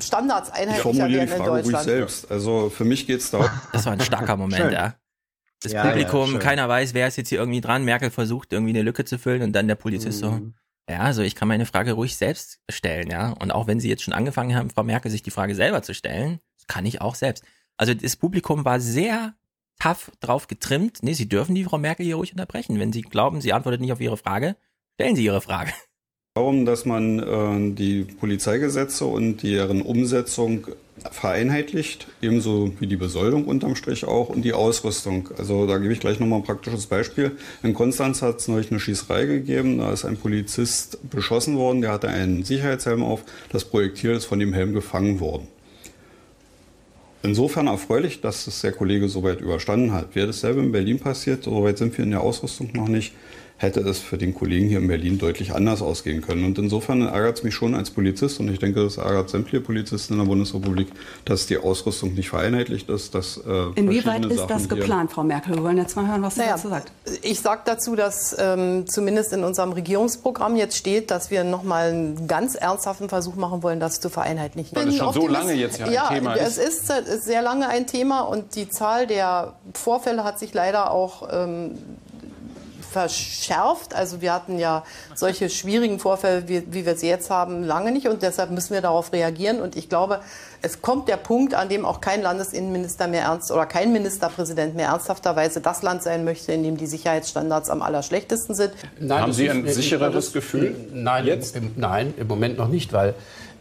Standards 0.00 0.50
Ich 0.50 0.54
einheitlicher 0.54 0.82
formuliere 0.82 1.08
die 1.08 1.16
werden 1.16 1.30
in 1.30 1.36
Frage 1.38 1.50
ruhig 1.50 1.62
Deutschland. 1.62 1.84
selbst. 1.86 2.30
Also 2.30 2.68
für 2.68 2.84
mich 2.84 3.06
geht 3.06 3.20
es 3.20 3.30
darum. 3.30 3.48
Das 3.72 3.86
war 3.86 3.94
ein 3.94 4.00
starker 4.00 4.36
Moment, 4.36 4.70
ja. 4.70 4.96
Das 5.62 5.72
Ja, 5.72 5.86
Publikum, 5.86 6.34
ja, 6.34 6.38
keiner 6.40 6.68
weiß, 6.68 6.92
wer 6.92 7.08
ist 7.08 7.16
jetzt 7.16 7.30
hier 7.30 7.38
irgendwie 7.38 7.62
dran. 7.62 7.84
Merkel 7.84 8.10
versucht 8.10 8.52
irgendwie 8.52 8.72
eine 8.72 8.82
Lücke 8.82 9.06
zu 9.06 9.18
füllen 9.18 9.40
und 9.40 9.52
dann 9.54 9.66
der 9.66 9.76
Polizist 9.76 10.18
so. 10.18 10.38
Ja, 10.90 11.00
also 11.00 11.22
ich 11.22 11.34
kann 11.34 11.48
meine 11.48 11.64
Frage 11.64 11.92
ruhig 11.92 12.16
selbst 12.16 12.60
stellen, 12.70 13.10
ja. 13.10 13.30
Und 13.30 13.50
auch 13.50 13.66
wenn 13.66 13.80
Sie 13.80 13.88
jetzt 13.88 14.02
schon 14.02 14.12
angefangen 14.12 14.54
haben, 14.54 14.68
Frau 14.68 14.82
Merkel, 14.82 15.10
sich 15.10 15.22
die 15.22 15.30
Frage 15.30 15.54
selber 15.54 15.82
zu 15.82 15.94
stellen, 15.94 16.40
kann 16.70 16.86
ich 16.86 17.00
auch 17.00 17.16
selbst. 17.16 17.44
Also 17.76 17.94
das 17.94 18.16
Publikum 18.16 18.64
war 18.64 18.78
sehr 18.78 19.34
tough 19.80 20.12
drauf 20.20 20.46
getrimmt. 20.46 21.02
Nee, 21.02 21.14
Sie 21.14 21.28
dürfen 21.28 21.54
die 21.54 21.64
Frau 21.64 21.78
Merkel 21.78 22.06
hier 22.06 22.16
ruhig 22.16 22.32
unterbrechen. 22.32 22.78
Wenn 22.78 22.92
Sie 22.92 23.02
glauben, 23.02 23.40
sie 23.40 23.52
antwortet 23.52 23.80
nicht 23.80 23.92
auf 23.92 24.00
Ihre 24.00 24.16
Frage, 24.16 24.56
stellen 24.94 25.16
Sie 25.16 25.24
Ihre 25.24 25.40
Frage. 25.40 25.72
darum, 26.34 26.64
dass 26.64 26.84
man 26.84 27.18
äh, 27.18 27.74
die 27.74 28.04
Polizeigesetze 28.04 29.04
und 29.04 29.42
deren 29.42 29.82
Umsetzung 29.82 30.68
vereinheitlicht, 31.10 32.06
ebenso 32.22 32.72
wie 32.78 32.86
die 32.86 32.96
Besoldung 32.96 33.46
unterm 33.46 33.74
Strich 33.74 34.04
auch 34.04 34.28
und 34.28 34.42
die 34.42 34.52
Ausrüstung. 34.52 35.30
Also 35.38 35.66
da 35.66 35.78
gebe 35.78 35.92
ich 35.92 35.98
gleich 35.98 36.20
nochmal 36.20 36.40
ein 36.40 36.44
praktisches 36.44 36.86
Beispiel. 36.86 37.32
In 37.62 37.74
Konstanz 37.74 38.22
hat 38.22 38.38
es 38.38 38.48
neulich 38.48 38.70
eine 38.70 38.78
Schießerei 38.78 39.24
gegeben, 39.24 39.78
da 39.78 39.92
ist 39.92 40.04
ein 40.04 40.18
Polizist 40.18 40.98
beschossen 41.10 41.56
worden, 41.56 41.80
der 41.80 41.90
hatte 41.90 42.08
einen 42.08 42.44
Sicherheitshelm 42.44 43.02
auf, 43.02 43.24
das 43.50 43.64
Projektil 43.64 44.12
ist 44.12 44.26
von 44.26 44.38
dem 44.38 44.52
Helm 44.52 44.72
gefangen 44.72 45.20
worden. 45.20 45.48
Insofern 47.22 47.66
erfreulich, 47.66 48.20
dass 48.22 48.46
es 48.46 48.62
der 48.62 48.72
Kollege 48.72 49.08
soweit 49.08 49.40
überstanden 49.40 49.92
hat. 49.92 50.14
Wäre 50.14 50.28
dasselbe 50.28 50.60
in 50.60 50.72
Berlin 50.72 50.98
passiert, 50.98 51.44
soweit 51.44 51.76
sind 51.76 51.96
wir 51.98 52.04
in 52.04 52.12
der 52.12 52.22
Ausrüstung 52.22 52.70
noch 52.72 52.88
nicht, 52.88 53.12
hätte 53.60 53.80
es 53.80 53.98
für 53.98 54.16
den 54.16 54.34
Kollegen 54.34 54.68
hier 54.68 54.78
in 54.78 54.88
Berlin 54.88 55.18
deutlich 55.18 55.54
anders 55.54 55.82
ausgehen 55.82 56.22
können. 56.22 56.46
Und 56.46 56.58
insofern 56.58 57.02
ärgert 57.02 57.36
es 57.36 57.42
mich 57.44 57.54
schon 57.54 57.74
als 57.74 57.90
Polizist 57.90 58.40
und 58.40 58.50
ich 58.50 58.58
denke, 58.58 58.80
es 58.80 58.96
ärgert 58.96 59.28
sämtliche 59.28 59.60
Polizisten 59.60 60.14
in 60.14 60.20
der 60.20 60.26
Bundesrepublik, 60.26 60.88
dass 61.26 61.46
die 61.46 61.58
Ausrüstung 61.58 62.14
nicht 62.14 62.30
vereinheitlicht 62.30 62.88
ist. 62.88 63.14
Dass, 63.14 63.36
äh, 63.36 63.66
Inwieweit 63.74 64.24
ist 64.24 64.38
Sachen 64.38 64.48
das 64.48 64.66
geplant, 64.66 65.12
Frau 65.12 65.24
Merkel? 65.24 65.56
Wir 65.56 65.62
wollen 65.62 65.76
jetzt 65.76 65.94
mal 65.94 66.08
hören, 66.08 66.22
was 66.22 66.36
sie 66.36 66.40
Naja, 66.40 66.52
dazu 66.52 66.70
sagt. 66.70 66.90
Ich 67.20 67.40
sage 67.40 67.60
dazu, 67.66 67.96
dass 67.96 68.34
ähm, 68.38 68.86
zumindest 68.86 69.34
in 69.34 69.44
unserem 69.44 69.72
Regierungsprogramm 69.72 70.56
jetzt 70.56 70.78
steht, 70.78 71.10
dass 71.10 71.30
wir 71.30 71.44
noch 71.44 71.62
mal 71.62 71.90
einen 71.90 72.26
ganz 72.26 72.54
ernsthaften 72.54 73.10
Versuch 73.10 73.34
machen 73.34 73.62
wollen, 73.62 73.78
das 73.78 74.00
zu 74.00 74.08
vereinheitlichen. 74.08 74.74
Weil 74.74 74.88
es 74.88 74.96
schon 74.96 75.12
so 75.12 75.28
lange 75.28 75.52
jetzt 75.52 75.78
ja 75.78 75.84
ein 75.84 75.92
ja, 75.92 76.08
Thema 76.08 76.34
es 76.34 76.56
ist. 76.56 76.88
ist 76.88 76.90
äh, 76.90 77.18
sehr 77.18 77.42
lange 77.42 77.68
ein 77.68 77.86
Thema 77.86 78.22
und 78.22 78.56
die 78.56 78.70
Zahl 78.70 79.06
der 79.06 79.52
Vorfälle 79.74 80.24
hat 80.24 80.38
sich 80.38 80.54
leider 80.54 80.92
auch 80.92 81.28
ähm, 81.30 81.72
verschärft. 82.90 83.94
Also 83.94 84.20
wir 84.20 84.32
hatten 84.32 84.58
ja 84.58 84.84
solche 85.14 85.48
schwierigen 85.50 85.98
Vorfälle, 85.98 86.48
wie, 86.48 86.62
wie 86.72 86.84
wir 86.86 86.96
sie 86.96 87.08
jetzt 87.08 87.30
haben, 87.30 87.62
lange 87.64 87.92
nicht 87.92 88.08
und 88.08 88.22
deshalb 88.22 88.50
müssen 88.50 88.74
wir 88.74 88.80
darauf 88.80 89.12
reagieren. 89.12 89.60
Und 89.60 89.76
ich 89.76 89.88
glaube, 89.88 90.20
es 90.62 90.82
kommt 90.82 91.08
der 91.08 91.16
Punkt, 91.16 91.54
an 91.54 91.68
dem 91.68 91.84
auch 91.86 92.00
kein 92.00 92.22
Landesinnenminister 92.22 93.08
mehr 93.08 93.22
ernst 93.22 93.50
oder 93.50 93.66
kein 93.66 93.92
Ministerpräsident 93.92 94.74
mehr 94.74 94.88
ernsthafterweise 94.88 95.60
das 95.60 95.82
Land 95.82 96.02
sein 96.02 96.24
möchte, 96.24 96.52
in 96.52 96.62
dem 96.62 96.76
die 96.76 96.86
Sicherheitsstandards 96.86 97.70
am 97.70 97.82
allerschlechtesten 97.82 98.54
sind. 98.54 98.72
Nein, 98.98 99.22
Haben 99.22 99.32
Sie 99.32 99.48
ein 99.48 99.66
ich- 99.66 99.74
sichereres 99.74 100.32
Gefühl 100.32 100.74
Nein, 100.92 101.26
jetzt? 101.26 101.56
Im, 101.56 101.72
nein, 101.76 102.14
im 102.16 102.26
Moment 102.26 102.58
noch 102.58 102.68
nicht, 102.68 102.92
weil 102.92 103.14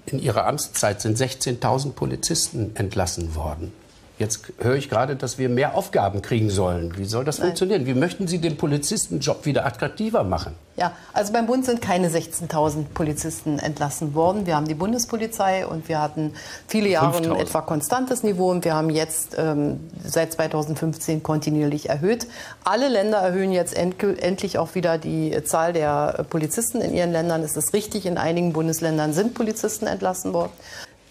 in 0.06 0.20
Ihrer 0.20 0.48
Amtszeit 0.48 1.02
sind 1.02 1.18
16.000 1.18 1.92
Polizisten 1.94 2.72
entlassen 2.76 3.36
worden. 3.36 3.72
Jetzt 4.20 4.52
höre 4.60 4.76
ich 4.76 4.90
gerade, 4.90 5.16
dass 5.16 5.38
wir 5.38 5.48
mehr 5.48 5.76
Aufgaben 5.76 6.22
kriegen 6.22 6.50
sollen. 6.50 6.98
Wie 6.98 7.06
soll 7.06 7.24
das 7.24 7.40
funktionieren? 7.40 7.86
Wie 7.86 7.94
möchten 7.94 8.28
Sie 8.28 8.40
den 8.40 8.58
Polizistenjob 8.58 9.46
wieder 9.46 9.66
attraktiver 9.66 10.26
machen? 10.26 10.56
Ja, 10.76 10.92
also 11.14 11.32
beim 11.32 11.46
Bund 11.46 11.64
sind 11.64 11.82
keine 11.82 12.10
16.000 12.10 12.86
Polizisten 12.94 13.60
entlassen 13.60 14.14
worden. 14.14 14.46
Wir 14.46 14.58
haben 14.58 14.68
die 14.68 14.76
Bundespolizei 14.76 15.66
und 15.66 15.88
wir 15.88 16.02
hatten 16.02 16.34
viele 16.68 16.90
Jahre 16.90 17.18
ein 17.18 17.24
5.000. 17.24 17.40
etwa 17.40 17.62
konstantes 17.62 18.24
Niveau 18.24 18.52
und 18.52 18.66
wir 18.66 18.74
haben 18.74 18.90
jetzt 18.90 19.38
ähm, 19.38 19.80
seit 20.04 20.34
2015 20.34 21.24
kontinuierlich 21.24 21.88
erhöht. 21.88 22.28
Alle 22.66 22.90
Länder 22.90 23.20
erhöhen 23.20 23.54
jetzt 23.54 23.74
endlich 23.74 24.58
auch 24.58 24.76
wieder 24.76 24.98
die 24.98 25.42
Zahl 25.46 25.72
der 25.72 26.16
äh, 26.18 26.24
Polizisten 26.26 26.82
in 26.82 26.94
ihren 26.94 27.14
Ländern. 27.14 27.42
Es 27.42 27.56
ist 27.56 27.74
richtig, 27.74 28.06
in 28.06 28.18
einigen 28.18 28.52
Bundesländern 28.52 29.14
sind 29.14 29.34
Polizisten 29.34 29.88
entlassen 29.88 30.34
worden. 30.34 30.52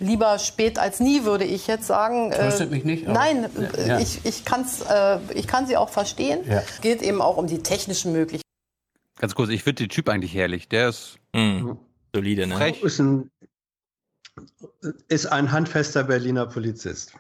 Lieber 0.01 0.39
spät 0.39 0.79
als 0.79 1.01
nie, 1.01 1.25
würde 1.25 1.45
ich 1.45 1.67
jetzt 1.67 1.87
sagen. 1.87 2.31
Äh, 2.33 2.39
Tröstet 2.39 2.71
mich 2.71 2.85
nicht, 2.85 3.05
aber- 3.07 3.15
Nein, 3.15 3.45
äh, 3.77 3.89
Ja. 3.89 3.99
ich, 3.99 4.25
ich, 4.25 4.45
kann's, 4.45 4.83
äh, 4.83 5.19
ich 5.35 5.47
kann 5.49 5.67
sie 5.67 5.77
auch 5.77 5.89
verstehen. 5.89 6.41
Ja. 6.49 6.61
Es 6.61 6.81
geht 6.81 7.03
eben 7.03 7.21
auch 7.21 7.37
um 7.37 7.47
die 7.47 7.59
technischen 7.63 8.13
Möglichkeiten. 8.13 8.43
Ganz 9.19 9.35
kurz, 9.35 9.51
ich 9.51 9.65
finde 9.65 9.83
den 9.85 9.89
Typ 9.89 10.09
eigentlich 10.09 10.35
herrlich. 10.35 10.69
Der 10.69 10.91
ist 10.91 11.19
solide, 12.15 12.47
ne? 12.47 12.55
Frech. 12.57 12.83
Ist 12.83 13.01
ein, 13.01 13.31
ist 15.09 15.27
ein 15.27 15.51
handfester 15.51 16.05
Berliner 16.05 16.47
Polizist. 16.47 17.13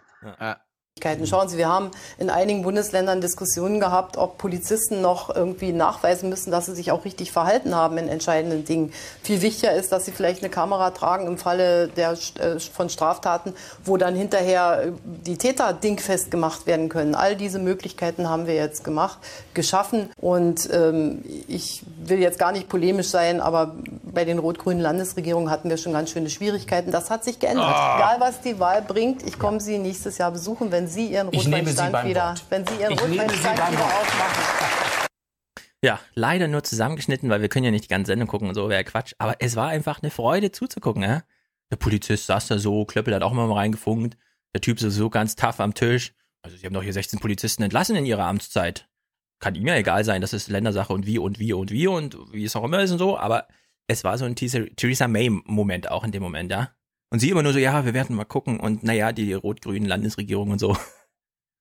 Schauen 1.27 1.49
Sie, 1.49 1.59
wir 1.59 1.68
haben 1.68 1.91
in 2.18 2.31
einigen 2.31 2.62
Bundesländern 2.62 3.20
Diskussionen 3.20 3.81
gehabt, 3.81 4.17
ob 4.17 4.39
Polizisten 4.39 5.01
noch 5.01 5.35
irgendwie 5.35 5.73
nachweisen 5.73 6.28
müssen, 6.28 6.51
dass 6.51 6.67
sie 6.67 6.75
sich 6.75 6.91
auch 6.91 7.05
richtig 7.05 7.33
verhalten 7.33 7.75
haben 7.75 7.99
in 7.99 8.09
entscheidenden 8.09 8.65
Dingen. 8.65 8.93
Viel 9.23 9.43
wichtiger 9.43 9.73
ist, 9.73 9.93
dass 9.93 10.05
sie 10.05 10.12
vielleicht 10.12 10.43
eine 10.43 10.51
Kamera 10.51 10.91
tragen 10.91 11.27
im 11.27 11.39
Falle 11.39 11.89
der, 11.89 12.12
äh, 12.12 12.59
von 12.59 12.89
Straftaten, 12.89 13.55
wo 13.85 13.97
dann 13.97 14.15
hinterher 14.15 14.83
äh, 14.83 14.93
die 15.05 15.36
Täter 15.36 15.73
dingfest 15.73 16.31
gemacht 16.31 16.67
werden 16.67 16.89
können. 16.89 17.15
All 17.15 17.36
diese 17.36 17.59
Möglichkeiten 17.59 18.28
haben 18.28 18.47
wir 18.47 18.55
jetzt 18.55 18.85
gemacht, 18.85 19.18
geschaffen. 19.55 20.10
Und 20.20 20.68
ähm, 20.73 21.25
ich 21.47 21.85
will 22.05 22.18
jetzt 22.18 22.39
gar 22.39 22.52
nicht 22.52 22.68
polemisch 22.68 23.09
sein, 23.09 23.41
aber 23.41 23.75
bei 24.02 24.25
den 24.25 24.39
rot-grünen 24.39 24.81
Landesregierungen 24.81 25.51
hatten 25.51 25.70
wir 25.70 25.77
schon 25.77 25.93
ganz 25.93 26.10
schöne 26.10 26.31
Schwierigkeiten. 26.31 26.91
Das 26.91 27.10
hat 27.10 27.25
sich 27.25 27.39
geändert. 27.39 27.67
Ah. 27.67 27.97
Egal, 27.97 28.17
was 28.20 28.41
die 28.41 28.59
Wahl 28.59 28.83
bringt, 28.83 29.23
ich 29.23 29.39
komme 29.39 29.60
Sie 29.60 29.78
nächstes 29.78 30.18
Jahr 30.18 30.31
besuchen, 30.31 30.73
wenn 30.73 30.88
Sie 30.89 31.07
Ihren 31.07 31.28
Rotweinstand 31.28 32.05
wieder, 32.05 32.28
Wort. 32.31 32.44
wenn 32.50 32.67
Sie 32.67 32.75
Ihren 32.81 32.92
Ich 32.92 33.00
Rotweinstand 33.00 33.73
wieder 33.73 33.84
aufmachen. 33.84 35.08
Ja, 35.83 36.00
leider 36.15 36.49
nur 36.49 36.65
zusammengeschnitten, 36.65 37.31
weil 37.31 37.41
wir 37.41 37.49
können 37.49 37.65
ja 37.65 37.70
nicht 37.70 37.84
die 37.84 37.89
ganze 37.89 38.10
Sendung 38.10 38.26
gucken 38.26 38.49
und 38.49 38.55
so, 38.55 38.68
wäre 38.68 38.83
Quatsch. 38.83 39.15
Aber 39.18 39.36
es 39.39 39.55
war 39.55 39.68
einfach 39.68 40.02
eine 40.02 40.10
Freude 40.10 40.50
zuzugucken, 40.50 41.02
ja. 41.02 41.23
Der 41.70 41.76
Polizist 41.76 42.26
saß 42.26 42.49
da 42.49 42.58
so, 42.58 42.84
Klöppel 42.84 43.15
hat 43.15 43.23
auch 43.23 43.33
mal 43.33 43.50
reingefunkt. 43.52 44.17
Der 44.55 44.60
Typ 44.60 44.81
ist 44.81 44.94
so 44.94 45.10
ganz 45.10 45.36
tough 45.36 45.60
am 45.60 45.75
Tisch. 45.75 46.15
Also 46.42 46.57
sie 46.57 46.67
haben 46.67 46.73
doch 46.73 46.83
hier 46.83 46.92
16 46.92 47.20
Polizisten 47.20 47.62
entlassen 47.62 47.94
in 47.94 48.07
ihrer 48.07 48.25
Amtszeit. 48.25 48.89
Kann 49.39 49.55
ihm 49.55 49.67
ja 49.67 49.76
egal 49.76 50.05
sein, 50.05 50.20
das 50.20 50.33
ist 50.33 50.49
Ländersache 50.49 50.92
und 50.92 51.07
wie 51.07 51.18
und 51.18 51.39
wie 51.39 51.52
und 51.52 51.70
wie 51.70 51.86
und 51.86 52.17
wie 52.33 52.44
es 52.44 52.57
auch 52.57 52.65
immer 52.65 52.81
ist 52.83 52.91
und 52.91 52.99
so. 52.99 53.18
Aber 53.18 53.47
es 53.86 54.02
war 54.02 54.18
so 54.18 54.25
ein 54.25 54.34
Theresa 54.34 54.60
Theresa 54.76 55.07
May-Moment 55.07 55.91
auch 55.91 56.05
in 56.05 56.10
dem 56.10 56.23
Moment, 56.23 56.50
ja. 56.50 56.70
Und 57.10 57.20
sie 57.20 57.30
immer 57.30 57.42
nur 57.42 57.52
so, 57.52 57.58
ja, 57.58 57.84
wir 57.84 57.94
werden 57.94 58.16
mal 58.16 58.24
gucken 58.24 58.60
und 58.60 58.82
naja, 58.82 59.12
die 59.12 59.32
rot-grünen 59.32 59.88
Landesregierung 59.88 60.50
und 60.50 60.58
so. 60.58 60.76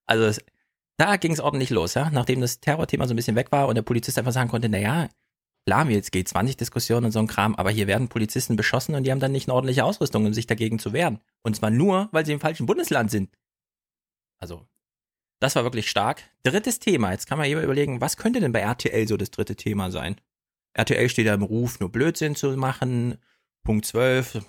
Also 0.10 0.24
es, 0.24 0.40
da 0.96 1.18
ging 1.18 1.34
es 1.34 1.42
ordentlich 1.42 1.70
los, 1.70 1.96
ja. 1.96 2.10
Nachdem 2.10 2.40
das 2.40 2.62
Terrorthema 2.62 3.08
so 3.08 3.14
ein 3.14 3.18
bisschen 3.18 3.36
weg 3.36 3.52
war 3.52 3.68
und 3.68 3.76
der 3.76 3.82
Polizist 3.82 4.18
einfach 4.18 4.32
sagen 4.32 4.50
konnte, 4.50 4.70
naja, 4.70 5.10
klar, 5.66 5.90
wir 5.90 5.98
jetzt 5.98 6.14
G20-Diskussionen 6.14 7.08
und 7.08 7.12
so 7.12 7.20
ein 7.20 7.28
Kram, 7.28 7.56
aber 7.56 7.72
hier 7.72 7.88
werden 7.88 8.08
Polizisten 8.08 8.56
beschossen 8.56 8.96
und 8.96 9.04
die 9.04 9.12
haben 9.12 9.20
dann 9.20 9.34
nicht 9.34 9.50
eine 9.50 9.56
ordentliche 9.56 9.84
Ausrüstung, 9.84 10.26
um 10.26 10.34
sich 10.34 10.48
dagegen 10.48 10.80
zu 10.80 10.94
wehren. 10.94 11.20
Und 11.44 11.58
zwar 11.58 11.72
nur, 11.72 12.08
weil 12.14 12.26
sie 12.26 12.32
im 12.32 12.40
falschen 12.40 12.68
Bundesland 12.68 13.12
sind. 13.12 13.30
Also, 14.40 14.66
das 15.42 15.58
war 15.58 15.64
wirklich 15.64 15.90
stark. 15.90 16.24
Drittes 16.44 16.80
Thema. 16.80 17.12
Jetzt 17.12 17.28
kann 17.28 17.38
man 17.38 17.48
hier 17.48 17.62
überlegen, 17.62 18.00
was 18.00 18.16
könnte 18.16 18.40
denn 18.40 18.54
bei 18.54 18.62
RTL 18.62 19.10
so 19.10 19.18
das 19.18 19.30
dritte 19.30 19.58
Thema 19.58 19.92
sein? 19.92 20.16
RTL 20.74 21.10
steht 21.10 21.26
ja 21.26 21.34
im 21.34 21.44
Ruf, 21.44 21.82
nur 21.82 21.92
Blödsinn 21.92 22.38
zu 22.38 22.56
machen. 22.56 23.18
Punkt 23.66 23.86
12 23.86 24.42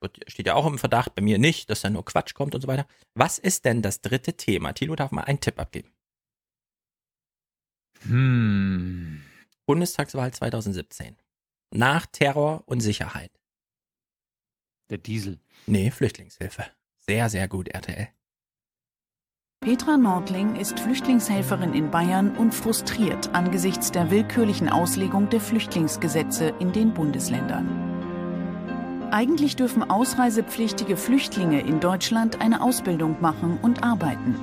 wird- 0.00 0.18
steht 0.30 0.46
ja 0.46 0.54
auch 0.54 0.66
im 0.66 0.78
Verdacht, 0.78 1.14
bei 1.14 1.22
mir 1.22 1.38
nicht, 1.38 1.70
dass 1.70 1.80
da 1.82 1.90
nur 1.90 2.04
Quatsch 2.04 2.34
kommt 2.34 2.54
und 2.54 2.60
so 2.60 2.68
weiter. 2.68 2.86
Was 3.14 3.38
ist 3.38 3.64
denn 3.64 3.82
das 3.82 4.00
dritte 4.00 4.34
Thema? 4.34 4.72
Thilo 4.72 4.94
darf 4.96 5.10
mal 5.10 5.22
einen 5.24 5.40
Tipp 5.40 5.58
abgeben. 5.58 5.92
Hm. 8.02 9.22
Bundestagswahl 9.66 10.32
2017. 10.32 11.16
Nach 11.74 12.06
Terror 12.06 12.62
und 12.66 12.80
Sicherheit. 12.80 13.32
Der 14.90 14.98
Diesel. 14.98 15.38
Nee, 15.66 15.90
Flüchtlingshilfe. 15.90 16.64
Sehr, 17.00 17.28
sehr 17.28 17.48
gut, 17.48 17.68
RTL. 17.68 18.08
Petra 19.60 19.96
Nordling 19.96 20.54
ist 20.56 20.78
Flüchtlingshelferin 20.78 21.74
in 21.74 21.90
Bayern 21.90 22.36
und 22.36 22.54
frustriert 22.54 23.34
angesichts 23.34 23.90
der 23.90 24.10
willkürlichen 24.10 24.68
Auslegung 24.68 25.28
der 25.30 25.40
Flüchtlingsgesetze 25.40 26.54
in 26.60 26.72
den 26.72 26.94
Bundesländern. 26.94 27.97
Eigentlich 29.10 29.56
dürfen 29.56 29.88
ausreisepflichtige 29.88 30.96
Flüchtlinge 30.96 31.60
in 31.60 31.80
Deutschland 31.80 32.42
eine 32.42 32.62
Ausbildung 32.62 33.16
machen 33.20 33.58
und 33.62 33.82
arbeiten. 33.82 34.36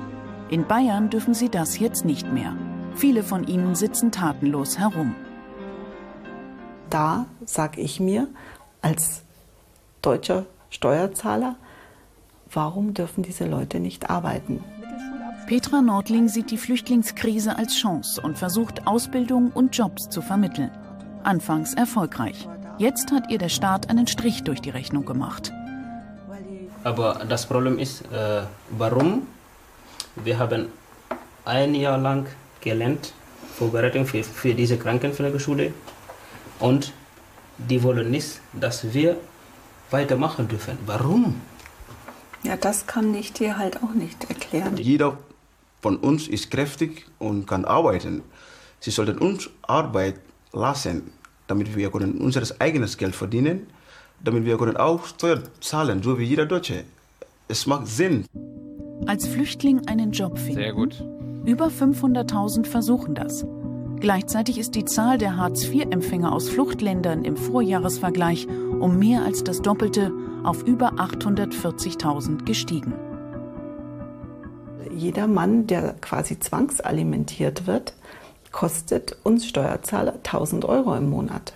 In 0.48 0.66
Bayern 0.66 1.08
dürfen 1.08 1.34
sie 1.34 1.48
das 1.48 1.78
jetzt 1.78 2.04
nicht 2.04 2.32
mehr. 2.32 2.56
Viele 2.94 3.22
von 3.22 3.46
ihnen 3.46 3.76
sitzen 3.76 4.10
tatenlos 4.10 4.78
herum. 4.78 5.14
Da 6.90 7.26
sage 7.44 7.80
ich 7.80 8.00
mir 8.00 8.28
als 8.82 9.22
deutscher 10.02 10.46
Steuerzahler, 10.70 11.56
warum 12.52 12.94
dürfen 12.94 13.22
diese 13.22 13.46
Leute 13.46 13.78
nicht 13.78 14.10
arbeiten? 14.10 14.64
Petra 15.46 15.80
Nordling 15.80 16.28
sieht 16.28 16.50
die 16.50 16.58
Flüchtlingskrise 16.58 17.56
als 17.56 17.76
Chance 17.76 18.20
und 18.20 18.36
versucht 18.36 18.88
Ausbildung 18.88 19.52
und 19.52 19.76
Jobs 19.76 20.08
zu 20.08 20.22
vermitteln. 20.22 20.72
Anfangs 21.22 21.74
erfolgreich. 21.74 22.48
Jetzt 22.78 23.10
hat 23.10 23.30
ihr 23.30 23.38
der 23.38 23.48
Staat 23.48 23.88
einen 23.88 24.06
Strich 24.06 24.44
durch 24.44 24.60
die 24.60 24.68
Rechnung 24.68 25.06
gemacht. 25.06 25.50
Aber 26.84 27.24
das 27.26 27.46
Problem 27.46 27.78
ist, 27.78 28.02
äh, 28.12 28.42
warum? 28.70 29.26
Wir 30.16 30.38
haben 30.38 30.66
ein 31.46 31.74
Jahr 31.74 31.96
lang 31.96 32.26
gelernt, 32.60 33.14
Vorbereitung 33.54 34.04
für, 34.04 34.22
für 34.22 34.54
diese 34.54 34.76
Krankenpflegeschule. 34.76 35.72
Und 36.60 36.92
die 37.56 37.82
wollen 37.82 38.10
nicht, 38.10 38.40
dass 38.52 38.92
wir 38.92 39.16
weitermachen 39.90 40.46
dürfen. 40.46 40.76
Warum? 40.84 41.40
Ja, 42.42 42.56
das 42.56 42.86
kann 42.86 43.14
ich 43.14 43.32
dir 43.32 43.56
halt 43.56 43.82
auch 43.82 43.94
nicht 43.94 44.28
erklären. 44.28 44.76
Jeder 44.76 45.16
von 45.80 45.96
uns 45.96 46.28
ist 46.28 46.50
kräftig 46.50 47.06
und 47.18 47.46
kann 47.46 47.64
arbeiten. 47.64 48.22
Sie 48.80 48.90
sollten 48.90 49.18
uns 49.18 49.48
Arbeit 49.62 50.20
lassen, 50.52 51.10
damit 51.46 51.76
wir 51.76 51.90
können 51.90 52.18
unser 52.18 52.42
eigenes 52.58 52.96
Geld 52.96 53.14
verdienen, 53.14 53.66
damit 54.22 54.44
wir 54.44 54.56
können 54.58 54.76
auch 54.76 55.06
Steuern 55.06 55.42
zahlen, 55.60 56.02
so 56.02 56.18
wie 56.18 56.24
jeder 56.24 56.46
Deutsche. 56.46 56.84
Es 57.48 57.66
macht 57.66 57.86
Sinn. 57.86 58.24
Als 59.06 59.26
Flüchtling 59.26 59.86
einen 59.86 60.12
Job 60.12 60.38
finden. 60.38 60.60
Sehr 60.60 60.72
gut. 60.72 61.04
Über 61.44 61.66
500.000 61.66 62.66
versuchen 62.66 63.14
das. 63.14 63.46
Gleichzeitig 64.00 64.58
ist 64.58 64.74
die 64.74 64.84
Zahl 64.84 65.16
der 65.16 65.36
Hartz-IV-Empfänger 65.36 66.32
aus 66.32 66.48
Fluchtländern 66.48 67.24
im 67.24 67.36
Vorjahresvergleich 67.36 68.46
um 68.46 68.98
mehr 68.98 69.22
als 69.22 69.42
das 69.42 69.62
Doppelte 69.62 70.12
auf 70.44 70.62
über 70.64 70.94
840.000 70.94 72.44
gestiegen. 72.44 72.94
Jeder 74.94 75.26
Mann, 75.26 75.66
der 75.66 75.94
quasi 76.00 76.38
zwangsalimentiert 76.38 77.66
wird, 77.66 77.94
kostet 78.56 79.18
uns 79.22 79.46
Steuerzahler 79.46 80.14
1000 80.14 80.64
Euro 80.64 80.96
im 80.96 81.10
Monat. 81.10 81.52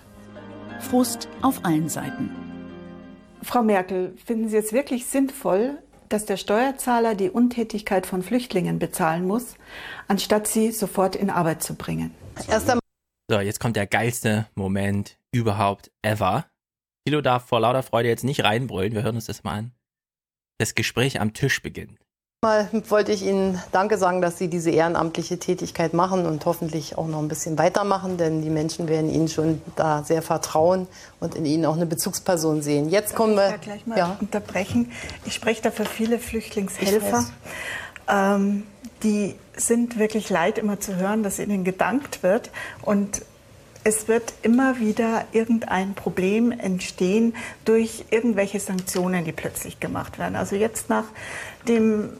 Frust 0.80 1.28
auf 1.40 1.64
allen 1.64 1.88
Seiten. 1.88 2.28
Frau 3.42 3.62
Merkel, 3.62 4.14
finden 4.22 4.50
Sie 4.50 4.58
es 4.58 4.74
wirklich 4.74 5.06
sinnvoll, 5.06 5.78
dass 6.10 6.26
der 6.26 6.36
Steuerzahler 6.36 7.14
die 7.14 7.30
Untätigkeit 7.30 8.04
von 8.04 8.22
Flüchtlingen 8.22 8.78
bezahlen 8.78 9.26
muss, 9.26 9.54
anstatt 10.08 10.46
sie 10.46 10.72
sofort 10.72 11.16
in 11.16 11.30
Arbeit 11.30 11.62
zu 11.62 11.74
bringen? 11.74 12.14
So, 13.30 13.40
jetzt 13.40 13.60
kommt 13.60 13.76
der 13.76 13.86
geilste 13.86 14.46
Moment 14.54 15.16
überhaupt 15.32 15.90
ever. 16.02 16.44
Thilo 17.06 17.22
darf 17.22 17.46
vor 17.46 17.60
lauter 17.60 17.82
Freude 17.82 18.10
jetzt 18.10 18.24
nicht 18.24 18.44
reinbrüllen. 18.44 18.92
Wir 18.92 19.04
hören 19.04 19.14
uns 19.14 19.24
das 19.24 19.42
mal 19.42 19.54
an. 19.54 19.72
Das 20.58 20.74
Gespräch 20.74 21.18
am 21.18 21.32
Tisch 21.32 21.62
beginnt. 21.62 21.98
Mal 22.42 22.70
wollte 22.88 23.12
ich 23.12 23.22
Ihnen 23.22 23.60
Danke 23.70 23.98
sagen, 23.98 24.22
dass 24.22 24.38
Sie 24.38 24.48
diese 24.48 24.70
ehrenamtliche 24.70 25.38
Tätigkeit 25.38 25.92
machen 25.92 26.24
und 26.24 26.46
hoffentlich 26.46 26.96
auch 26.96 27.06
noch 27.06 27.18
ein 27.18 27.28
bisschen 27.28 27.58
weitermachen, 27.58 28.16
denn 28.16 28.40
die 28.40 28.48
Menschen 28.48 28.88
werden 28.88 29.10
Ihnen 29.10 29.28
schon 29.28 29.60
da 29.76 30.04
sehr 30.04 30.22
vertrauen 30.22 30.88
und 31.20 31.34
in 31.34 31.44
Ihnen 31.44 31.66
auch 31.66 31.76
eine 31.76 31.84
Bezugsperson 31.84 32.62
sehen. 32.62 32.88
Jetzt 32.88 33.14
kommen 33.14 33.34
wir. 33.34 33.44
Ich 33.44 33.50
da 33.50 33.56
gleich 33.58 33.86
mal 33.86 33.98
ja. 33.98 34.16
unterbrechen. 34.18 34.90
Ich 35.26 35.34
spreche 35.34 35.60
da 35.60 35.70
für 35.70 35.84
viele 35.84 36.18
Flüchtlingshelfer. 36.18 37.26
Ähm, 38.08 38.62
die 39.02 39.34
sind 39.54 39.98
wirklich 39.98 40.30
leid, 40.30 40.56
immer 40.56 40.80
zu 40.80 40.96
hören, 40.96 41.22
dass 41.22 41.38
ihnen 41.40 41.62
gedankt 41.62 42.22
wird. 42.22 42.50
Und 42.80 43.20
es 43.84 44.08
wird 44.08 44.32
immer 44.40 44.80
wieder 44.80 45.26
irgendein 45.32 45.92
Problem 45.92 46.52
entstehen 46.52 47.34
durch 47.66 48.06
irgendwelche 48.08 48.60
Sanktionen, 48.60 49.26
die 49.26 49.32
plötzlich 49.32 49.78
gemacht 49.78 50.18
werden. 50.18 50.36
Also 50.36 50.56
jetzt 50.56 50.88
nach 50.88 51.04
dem 51.68 52.14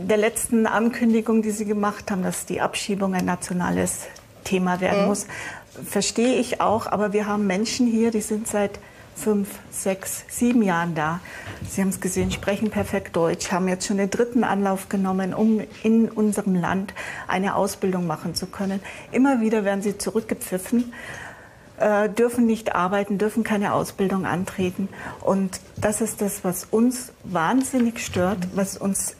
der 0.00 0.16
letzten 0.16 0.66
Ankündigung, 0.66 1.42
die 1.42 1.50
Sie 1.50 1.64
gemacht 1.64 2.10
haben, 2.10 2.22
dass 2.22 2.46
die 2.46 2.60
Abschiebung 2.60 3.14
ein 3.14 3.24
nationales 3.24 4.06
Thema 4.44 4.80
werden 4.80 5.02
mhm. 5.02 5.08
muss, 5.08 5.26
verstehe 5.84 6.36
ich 6.36 6.60
auch. 6.60 6.86
Aber 6.86 7.12
wir 7.12 7.26
haben 7.26 7.46
Menschen 7.46 7.86
hier, 7.86 8.10
die 8.10 8.20
sind 8.20 8.48
seit 8.48 8.78
fünf, 9.14 9.48
sechs, 9.70 10.24
sieben 10.28 10.62
Jahren 10.62 10.94
da. 10.94 11.20
Sie 11.68 11.80
haben 11.80 11.88
es 11.88 12.00
gesehen, 12.00 12.30
sprechen 12.30 12.70
perfekt 12.70 13.16
Deutsch, 13.16 13.50
haben 13.50 13.68
jetzt 13.68 13.86
schon 13.86 13.96
den 13.96 14.10
dritten 14.10 14.44
Anlauf 14.44 14.88
genommen, 14.88 15.34
um 15.34 15.60
in 15.82 16.08
unserem 16.08 16.54
Land 16.54 16.94
eine 17.26 17.56
Ausbildung 17.56 18.06
machen 18.06 18.34
zu 18.34 18.46
können. 18.46 18.80
Immer 19.10 19.40
wieder 19.40 19.64
werden 19.64 19.82
sie 19.82 19.98
zurückgepfiffen 19.98 20.92
äh, 21.78 22.08
dürfen 22.08 22.46
nicht 22.46 22.74
arbeiten, 22.74 23.18
dürfen 23.18 23.44
keine 23.44 23.72
Ausbildung 23.72 24.26
antreten. 24.26 24.88
Und 25.20 25.60
das 25.76 26.00
ist 26.00 26.20
das, 26.20 26.44
was 26.44 26.64
uns 26.64 27.12
wahnsinnig 27.24 28.04
stört, 28.04 28.38
was 28.54 28.76
uns 28.76 29.14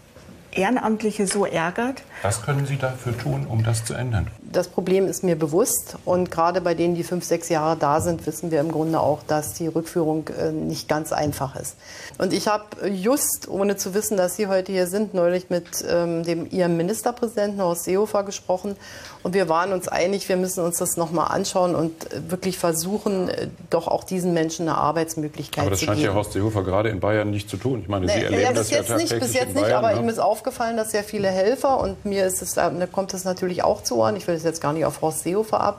Ehrenamtliche 0.58 1.26
so 1.26 1.46
ärgert. 1.46 2.02
Was 2.22 2.42
können 2.42 2.66
Sie 2.66 2.76
dafür 2.76 3.16
tun, 3.16 3.46
um 3.48 3.62
das 3.62 3.84
zu 3.84 3.94
ändern? 3.94 4.26
Das 4.42 4.68
Problem 4.68 5.06
ist 5.06 5.22
mir 5.22 5.36
bewusst 5.36 5.96
und 6.04 6.30
gerade 6.30 6.60
bei 6.60 6.74
denen, 6.74 6.94
die 6.94 7.04
fünf, 7.04 7.24
sechs 7.24 7.48
Jahre 7.48 7.76
da 7.76 8.00
sind, 8.00 8.26
wissen 8.26 8.50
wir 8.50 8.60
im 8.60 8.72
Grunde 8.72 8.98
auch, 8.98 9.22
dass 9.22 9.54
die 9.54 9.68
Rückführung 9.68 10.28
äh, 10.28 10.50
nicht 10.50 10.88
ganz 10.88 11.12
einfach 11.12 11.54
ist. 11.54 11.76
Und 12.18 12.32
ich 12.32 12.48
habe 12.48 12.88
just, 12.88 13.48
ohne 13.48 13.76
zu 13.76 13.94
wissen, 13.94 14.16
dass 14.16 14.36
Sie 14.36 14.48
heute 14.48 14.72
hier 14.72 14.86
sind, 14.86 15.14
neulich 15.14 15.48
mit 15.48 15.84
ähm, 15.88 16.24
dem 16.24 16.50
Ihrem 16.50 16.76
Ministerpräsidenten 16.76 17.62
Horst 17.62 17.84
Seehofer 17.84 18.24
gesprochen 18.24 18.76
und 19.22 19.34
wir 19.34 19.48
waren 19.48 19.72
uns 19.72 19.88
einig, 19.88 20.28
wir 20.28 20.36
müssen 20.36 20.64
uns 20.64 20.78
das 20.78 20.96
nochmal 20.96 21.28
anschauen 21.28 21.74
und 21.74 22.12
äh, 22.12 22.30
wirklich 22.30 22.58
versuchen, 22.58 23.28
äh, 23.28 23.48
doch 23.70 23.88
auch 23.88 24.04
diesen 24.04 24.32
Menschen 24.32 24.68
eine 24.68 24.78
Arbeitsmöglichkeit 24.78 25.52
zu 25.52 25.60
geben. 25.60 25.66
Aber 25.66 25.70
das 25.70 25.80
scheint 25.80 26.00
ja 26.00 26.14
Horst 26.14 26.32
Seehofer 26.32 26.62
gerade 26.62 26.88
in 26.90 27.00
Bayern 27.00 27.30
nicht 27.30 27.50
zu 27.50 27.56
tun. 27.56 27.80
Ich 27.82 27.88
meine, 27.88 28.06
nee, 28.06 28.12
Sie 28.12 28.24
erleben 28.24 28.42
ja, 28.42 28.52
das 28.52 28.70
jetzt 28.70 28.88
ja 28.88 28.96
nicht, 28.96 29.18
bis 29.18 29.34
jetzt 29.34 29.54
nicht, 29.54 29.62
Bayern, 29.62 29.84
aber 29.84 29.94
ne? 29.94 30.00
ihm 30.00 30.08
ist 30.08 30.18
aufgefallen, 30.18 30.76
dass 30.76 30.92
sehr 30.92 31.04
viele 31.04 31.28
Helfer 31.28 31.80
und 31.80 32.04
mir 32.04 32.26
ist 32.26 32.42
es, 32.42 32.56
äh, 32.56 32.70
kommt 32.90 33.12
es 33.14 33.24
natürlich 33.24 33.64
auch 33.64 33.82
zu 33.82 33.96
Ohren. 33.96 34.16
Ich 34.16 34.26
will 34.26 34.34
es 34.34 34.44
jetzt 34.44 34.60
gar 34.60 34.72
nicht 34.72 34.84
auf 34.84 35.00
Horst 35.02 35.24
Seehofer 35.24 35.76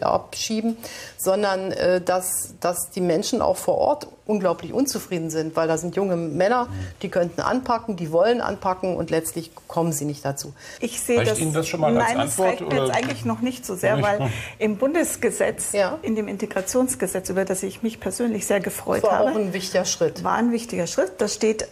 abschieben, 0.00 0.76
sondern 1.22 1.72
äh, 1.72 2.00
dass, 2.00 2.54
dass 2.60 2.90
die 2.90 3.00
Menschen 3.00 3.42
auch 3.42 3.56
vor 3.56 3.78
Ort 3.78 4.08
unglaublich 4.26 4.72
unzufrieden 4.72 5.30
sind, 5.30 5.54
weil 5.56 5.68
da 5.68 5.76
sind 5.76 5.94
junge 5.94 6.16
Männer, 6.16 6.68
die 7.02 7.08
könnten 7.08 7.40
anpacken, 7.40 7.96
die 7.96 8.10
wollen 8.10 8.40
anpacken 8.40 8.96
und 8.96 9.10
letztlich 9.10 9.52
kommen 9.68 9.92
sie 9.92 10.04
nicht 10.04 10.24
dazu. 10.24 10.52
Ich 10.80 11.00
sehe 11.00 11.18
Reicht 11.18 11.32
das, 11.32 11.38
Ihnen 11.38 11.52
das 11.52 11.68
schon 11.68 11.80
mal 11.80 11.96
als 11.96 12.08
nein, 12.08 12.20
Antwort, 12.20 12.52
das 12.52 12.60
reicht 12.60 12.72
mir 12.72 12.86
jetzt 12.86 12.96
eigentlich 12.96 13.24
noch 13.24 13.40
nicht 13.40 13.64
so 13.64 13.74
sehr, 13.74 14.02
weil 14.02 14.30
im 14.58 14.76
Bundesgesetz, 14.76 15.72
in 16.02 16.14
dem 16.16 16.28
Integrationsgesetz, 16.28 17.28
über 17.30 17.44
das 17.44 17.62
ich 17.62 17.82
mich 17.82 18.00
persönlich 18.00 18.46
sehr 18.46 18.60
gefreut 18.60 19.02
Das 19.02 19.10
war 19.10 19.18
habe, 19.20 19.30
auch 19.30 19.36
ein 19.36 19.52
wichtiger 19.52 19.84
Schritt. 19.84 20.24
war 20.24 20.34
ein 20.34 20.52
wichtiger 20.52 20.86
Schritt. 20.86 21.12
Da 21.18 21.28
steht 21.28 21.68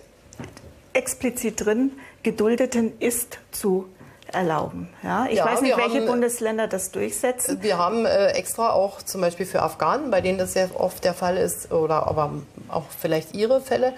explizit 0.93 1.65
drin, 1.65 1.93
Geduldeten 2.23 2.93
ist 3.01 3.39
zu 3.53 3.89
erlauben. 4.33 4.89
Ja, 5.03 5.27
ich 5.27 5.39
Ja, 5.39 5.45
weiß 5.47 5.61
nicht, 5.61 5.77
welche 5.77 5.99
haben- 6.01 6.07
Bundesländer 6.07 6.67
das 6.69 6.91
durchsetzen. 6.91 7.63
Wir 7.63 7.79
haben 7.79 8.07
äh, 8.07 8.29
extra 8.29 8.71
auch 8.71 9.03
zum 9.03 9.21
Beispiel 9.21 9.47
für 9.47 9.63
Afghanen, 9.63 10.11
bei 10.11 10.21
denen 10.21 10.39
das 10.39 10.53
sehr 10.55 10.69
oft 10.79 11.05
der 11.05 11.15
Fall 11.15 11.37
ist, 11.37 11.73
oder 11.73 12.07
aber 12.07 12.33
auch 12.69 12.85
vielleicht 12.99 13.35
ihre 13.35 13.61
Fälle. 13.61 13.93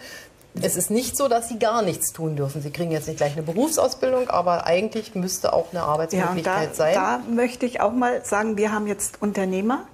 Es 0.60 0.76
ist 0.76 0.90
nicht 0.90 1.16
so, 1.16 1.28
dass 1.28 1.48
sie 1.48 1.58
gar 1.58 1.80
nichts 1.80 2.12
tun 2.12 2.36
dürfen. 2.36 2.60
Sie 2.60 2.70
kriegen 2.70 2.90
jetzt 2.90 3.08
nicht 3.08 3.16
gleich 3.16 3.32
eine 3.32 3.42
Berufsausbildung, 3.42 4.28
aber 4.28 4.66
eigentlich 4.66 5.14
müsste 5.14 5.54
auch 5.54 5.68
eine 5.70 5.80
Ja, 5.80 5.86
Arbeitsmöglichkeit 5.86 6.70
da, 6.72 6.74
sein. 6.74 6.94
da 6.94 7.20
möchte 7.30 7.64
ich 7.64 7.80
auch 7.80 7.92
mal 7.92 8.22
sagen, 8.24 8.58
wir 8.58 8.70
haben 8.70 8.86
jetzt 8.86 9.22
Unternehmer, 9.22 9.86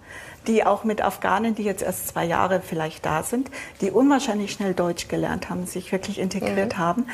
die 0.48 0.64
auch 0.64 0.82
mit 0.82 1.00
Afghanen, 1.02 1.54
die 1.54 1.62
jetzt 1.62 1.82
erst 1.82 2.08
zwei 2.08 2.24
Jahre 2.24 2.60
vielleicht 2.60 3.06
da 3.06 3.22
sind, 3.22 3.50
die 3.80 3.90
unwahrscheinlich 3.92 4.50
schnell 4.50 4.74
Deutsch 4.74 5.06
gelernt 5.06 5.48
haben, 5.50 5.66
sich 5.66 5.92
wirklich 5.92 6.18
integriert 6.18 6.74
Mhm. 6.74 6.78
haben, 6.78 7.06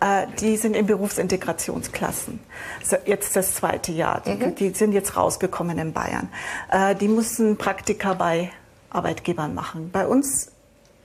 äh, 0.00 0.26
die 0.40 0.56
sind 0.58 0.76
in 0.76 0.86
Berufsintegrationsklassen. 0.86 2.40
So, 2.84 2.96
jetzt 3.06 3.36
das 3.36 3.54
zweite 3.54 3.92
Jahr. 3.92 4.20
Die, 4.26 4.34
Mhm. 4.34 4.54
die 4.56 4.70
sind 4.70 4.92
jetzt 4.92 5.16
rausgekommen 5.16 5.78
in 5.78 5.92
Bayern. 5.92 6.28
Äh, 6.70 6.94
die 6.94 7.08
mussten 7.08 7.56
Praktika 7.56 8.14
bei 8.14 8.50
Arbeitgebern 8.90 9.54
machen. 9.54 9.90
Bei 9.92 10.06
uns 10.06 10.50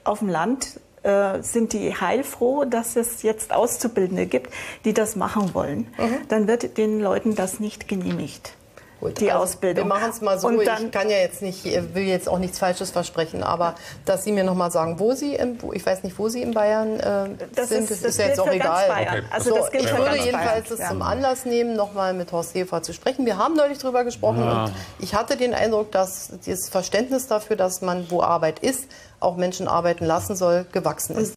auf 0.03 0.19
dem 0.19 0.29
Land 0.29 0.79
äh, 1.03 1.43
sind 1.43 1.73
die 1.73 1.93
heilfroh, 1.95 2.65
dass 2.65 2.95
es 2.95 3.21
jetzt 3.21 3.53
Auszubildende 3.53 4.25
gibt, 4.25 4.51
die 4.85 4.93
das 4.93 5.15
machen 5.15 5.53
wollen. 5.53 5.85
Dann 6.29 6.47
wird 6.47 6.79
den 6.79 6.99
Leuten 6.99 7.35
das 7.35 7.59
nicht 7.59 7.87
genehmigt. 7.87 8.53
Die 9.01 9.31
Also, 9.31 9.43
Ausbildung. 9.43 9.85
Wir 9.85 9.93
machen 9.93 10.09
es 10.09 10.21
mal 10.21 10.39
so. 10.39 10.47
Und 10.47 10.59
ich 10.59 10.65
dann, 10.65 10.89
kann 10.91 11.09
ja 11.09 11.17
jetzt 11.17 11.41
nicht, 11.41 11.65
äh, 11.65 11.93
will 11.93 12.03
jetzt 12.03 12.27
auch 12.27 12.39
nichts 12.39 12.57
Falsches 12.59 12.91
versprechen, 12.91 13.43
aber 13.43 13.75
dass 14.05 14.23
Sie 14.23 14.31
mir 14.31 14.43
noch 14.43 14.55
mal 14.55 14.71
sagen, 14.71 14.99
wo 14.99 15.13
Sie, 15.13 15.35
im, 15.35 15.57
ich 15.73 15.85
weiß 15.85 16.03
nicht, 16.03 16.17
wo 16.17 16.27
Sie 16.29 16.41
in 16.41 16.53
Bayern 16.53 16.99
äh, 16.99 17.29
Das 17.53 17.69
sind, 17.69 17.83
ist- 17.83 17.91
das 17.91 18.01
das 18.01 18.11
ist 18.11 18.17
ja 18.19 18.27
jetzt 18.27 18.39
auch 18.39 18.47
egal. 18.51 18.89
Okay. 18.89 19.23
Also 19.29 19.49
so, 19.51 19.67
ich 19.71 19.83
würde 19.91 20.03
ganz 20.05 20.25
jedenfalls 20.25 20.45
Bayern, 20.51 20.63
das 20.69 20.79
ja. 20.79 20.89
zum 20.89 21.01
Anlass 21.01 21.45
nehmen, 21.45 21.75
noch 21.75 21.93
mal 21.93 22.13
mit 22.13 22.31
Horst 22.31 22.53
Seehofer 22.53 22.81
zu 22.81 22.93
sprechen. 22.93 23.25
Wir 23.25 23.37
haben 23.37 23.55
neulich 23.55 23.77
drüber 23.77 24.03
gesprochen 24.03 24.39
Ja. 24.39 24.65
und 24.65 24.73
ich 24.99 25.13
hatte 25.13 25.37
den 25.37 25.53
Eindruck, 25.53 25.91
dass 25.91 26.31
das 26.45 26.69
Verständnis 26.69 27.27
dafür, 27.27 27.55
dass 27.57 27.81
man, 27.81 28.09
wo 28.09 28.21
Arbeit 28.21 28.59
ist, 28.59 28.85
auch 29.19 29.35
Menschen 29.37 29.67
arbeiten 29.67 30.05
lassen 30.05 30.35
soll, 30.35 30.65
gewachsen 30.71 31.17
ist. 31.17 31.35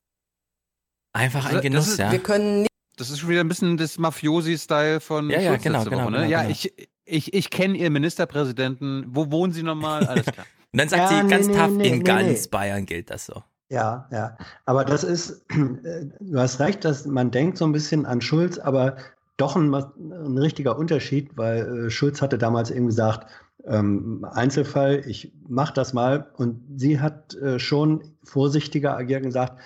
Einfach 1.12 1.46
ein 1.46 1.54
Das- 1.54 1.62
Genuss, 1.62 1.88
ist, 1.88 1.98
ja. 1.98 2.12
Wir 2.12 2.18
können 2.22 2.60
nicht 2.62 2.68
Das 2.96 3.10
ist 3.10 3.20
schon 3.20 3.28
wieder 3.28 3.40
ein 3.40 3.48
bisschen 3.48 3.76
das 3.76 3.98
Mafiosi-Style 3.98 5.00
von 5.00 5.30
Ja, 5.30 5.40
ja, 5.40 5.50
Schulz 5.50 5.62
genau, 5.62 5.78
letzte 5.78 5.90
genau, 5.90 6.02
Woche, 6.04 6.10
ne? 6.12 6.18
genau, 6.18 6.30
Ja, 6.30 6.38
genau. 6.42 6.50
ich, 6.52 6.72
ich, 7.08 7.34
ich 7.34 7.50
kenne 7.50 7.76
Ihren 7.76 7.92
Ministerpräsidenten. 7.92 9.06
Wo 9.08 9.30
wohnen 9.30 9.52
Sie 9.52 9.62
nochmal? 9.62 10.06
Alles 10.06 10.26
klar. 10.26 10.46
Und 10.72 10.80
dann 10.80 10.88
sagt 10.88 11.10
Ja, 11.10 11.22
sie 11.22 11.28
ganz 11.28 11.46
nee, 11.46 11.54
tough, 11.54 11.70
nee, 11.70 11.88
in 11.88 11.98
nee, 11.98 12.04
ganz 12.04 12.44
nee. 12.44 12.48
Bayern 12.50 12.84
gilt 12.84 13.10
das 13.10 13.24
so. 13.24 13.42
Ja, 13.70 14.06
ja. 14.12 14.36
Aber 14.66 14.84
das 14.84 15.02
ist, 15.02 15.46
äh, 15.50 16.06
du 16.20 16.38
hast 16.38 16.60
recht, 16.60 16.84
dass 16.84 17.06
man 17.06 17.30
denkt 17.30 17.56
so 17.56 17.64
ein 17.64 17.72
bisschen 17.72 18.04
an 18.04 18.20
Schulz, 18.20 18.58
aber 18.58 18.96
doch 19.38 19.56
ein, 19.56 19.72
ein 19.72 20.36
richtiger 20.36 20.76
Unterschied, 20.76 21.30
weil 21.36 21.86
äh, 21.86 21.90
Schulz 21.90 22.20
hatte 22.20 22.36
damals 22.36 22.70
eben 22.70 22.86
gesagt, 22.86 23.28
ähm, 23.66 24.26
Einzelfall, 24.30 25.02
ich 25.06 25.32
mach 25.48 25.70
das 25.70 25.94
mal. 25.94 26.30
Und 26.36 26.60
sie 26.76 27.00
hat 27.00 27.34
äh, 27.36 27.58
schon 27.58 28.02
vorsichtiger 28.24 28.96
agiert 28.96 29.22
und 29.22 29.28
gesagt, 29.28 29.58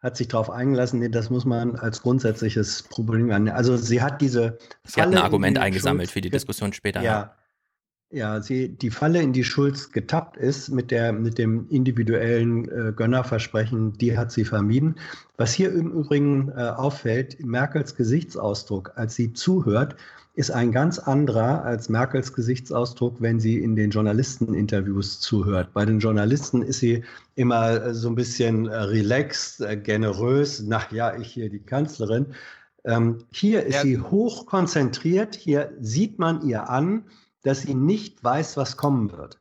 hat 0.00 0.16
sich 0.16 0.28
darauf 0.28 0.50
eingelassen, 0.50 1.00
nee, 1.00 1.08
das 1.08 1.30
muss 1.30 1.44
man 1.44 1.76
als 1.76 2.02
grundsätzliches 2.02 2.84
Problem 2.84 3.30
annehmen. 3.30 3.56
Also 3.56 3.76
sie 3.76 4.00
hat 4.00 4.20
diese 4.20 4.58
Sie 4.84 5.00
hat 5.00 5.08
ein 5.08 5.12
Falle, 5.12 5.16
in 5.16 5.22
Argument 5.22 5.58
eingesammelt 5.58 6.08
Schulz 6.08 6.12
für 6.12 6.20
die 6.20 6.30
Diskussion 6.30 6.72
später. 6.72 7.02
Ja, 7.02 7.36
ja, 8.12 8.40
sie, 8.40 8.76
die 8.76 8.90
Falle, 8.90 9.22
in 9.22 9.32
die 9.32 9.44
Schulz 9.44 9.92
getappt 9.92 10.36
ist 10.36 10.68
mit, 10.70 10.90
der, 10.90 11.12
mit 11.12 11.38
dem 11.38 11.68
individuellen 11.68 12.68
äh, 12.68 12.92
Gönnerversprechen, 12.92 13.92
die 13.98 14.18
hat 14.18 14.32
sie 14.32 14.44
vermieden. 14.44 14.96
Was 15.36 15.54
hier 15.54 15.72
im 15.72 15.92
Übrigen 15.92 16.48
äh, 16.48 16.70
auffällt, 16.70 17.38
Merkels 17.44 17.94
Gesichtsausdruck, 17.94 18.92
als 18.96 19.14
sie 19.14 19.32
zuhört, 19.32 19.94
ist 20.40 20.50
ein 20.50 20.72
ganz 20.72 20.98
anderer 20.98 21.62
als 21.64 21.88
Merkels 21.88 22.32
Gesichtsausdruck, 22.32 23.20
wenn 23.20 23.38
sie 23.38 23.58
in 23.58 23.76
den 23.76 23.90
Journalisteninterviews 23.90 25.20
zuhört. 25.20 25.72
Bei 25.72 25.84
den 25.84 26.00
Journalisten 26.00 26.62
ist 26.62 26.80
sie 26.80 27.04
immer 27.36 27.70
äh, 27.86 27.94
so 27.94 28.08
ein 28.08 28.14
bisschen 28.16 28.66
äh, 28.66 28.74
relaxed, 28.76 29.60
äh, 29.60 29.76
generös. 29.76 30.60
Na 30.66 30.82
ja, 30.90 31.16
ich 31.16 31.28
hier 31.32 31.48
die 31.50 31.60
Kanzlerin. 31.60 32.34
Ähm, 32.84 33.18
hier 33.30 33.64
ist 33.64 33.74
Ja. 33.76 33.82
sie 33.82 34.00
hoch 34.00 34.46
konzentriert. 34.46 35.36
Hier 35.36 35.72
sieht 35.80 36.18
man 36.18 36.42
ihr 36.48 36.68
an, 36.68 37.04
dass 37.42 37.62
sie 37.62 37.74
nicht 37.74 38.24
weiß, 38.24 38.56
was 38.56 38.76
kommen 38.76 39.12
wird. 39.12 39.38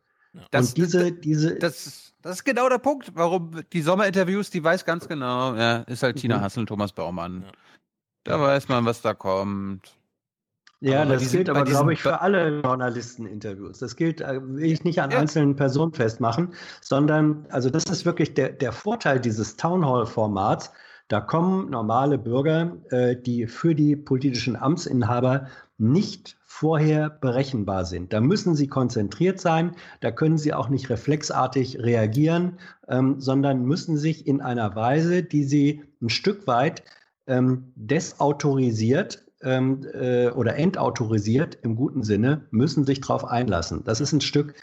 Das- 0.52 0.70
Und 0.70 0.78
diese, 0.78 1.12
diese, 1.12 1.56
Das, 1.56 2.14
das 2.22 2.36
ist 2.38 2.44
genau 2.44 2.70
der 2.70 2.78
Punkt, 2.78 3.12
warum 3.16 3.52
die 3.74 3.82
Sommerinterviews, 3.82 4.50
die 4.52 4.64
weiß 4.64 4.86
ganz 4.86 5.08
genau, 5.08 5.56
ja, 5.56 5.78
ist 5.88 6.04
halt 6.04 6.18
Tina 6.18 6.38
Mhm. 6.38 6.42
Hassel 6.42 6.60
und 6.62 6.68
Thomas 6.68 6.92
Baumann. 6.92 7.46
Da 8.26 8.40
weiß 8.40 8.68
man, 8.68 8.86
was 8.86 9.02
da 9.02 9.14
kommt. 9.14 9.96
Ja, 10.82 11.02
aber 11.02 11.16
das 11.16 11.32
gilt 11.32 11.50
aber, 11.50 11.66
glaube 11.66 11.92
ich, 11.92 12.02
für 12.02 12.22
alle 12.22 12.62
Journalisteninterviews. 12.62 13.80
Das 13.80 13.98
gilt, 13.98 14.22
äh, 14.22 14.40
will 14.42 14.72
ich 14.72 14.84
nicht 14.86 15.02
an 15.02 15.12
ja. 15.12 15.20
einzelnen 15.20 15.56
Personen 15.56 15.94
festmachen, 15.94 16.54
sondern, 16.82 17.46
also 17.50 17.70
das 17.70 17.84
ist 17.86 18.06
wirklich 18.06 18.34
der, 18.34 18.50
der 18.50 18.72
Vorteil 18.72 19.20
dieses 19.20 19.58
Townhall-Formats. 19.58 20.72
Da 21.10 21.20
kommen 21.20 21.70
normale 21.70 22.18
Bürger, 22.18 22.78
äh, 22.92 23.18
die 23.18 23.48
für 23.48 23.76
die 23.76 23.98
politischen 23.98 24.56
Amtsinhaber 24.56 25.48
nicht 25.78 26.38
vorher 26.46 27.10
berechenbar 27.10 27.86
sind. 27.86 28.14
Da 28.14 28.22
müssen 28.22 28.56
sie 28.56 28.68
konzentriert 28.68 29.42
sein, 29.42 29.76
da 30.00 30.12
können 30.12 30.38
sie 30.38 30.54
auch 30.54 30.70
nicht 30.70 30.90
reflexartig 30.90 31.80
reagieren, 31.80 32.58
ähm, 32.88 33.20
sondern 33.20 33.66
müssen 33.66 33.98
sich 33.98 34.28
in 34.28 34.42
einer 34.42 34.76
Weise, 34.76 35.24
die 35.24 35.44
sie 35.44 35.84
ein 36.02 36.10
Stück 36.10 36.48
weit 36.48 36.84
ähm, 37.28 37.72
desautorisiert 37.76 39.29
ähm, 39.42 39.86
äh, 39.94 40.30
oder 40.30 40.56
entautorisiert 40.56 41.58
im 41.62 41.76
guten 41.76 42.04
Sinne, 42.04 42.48
müssen 42.52 42.86
sich 42.86 43.02
darauf 43.02 43.26
einlassen. 43.26 43.84
Das 43.84 44.02
ist 44.02 44.12
ein 44.12 44.22
Stück 44.22 44.54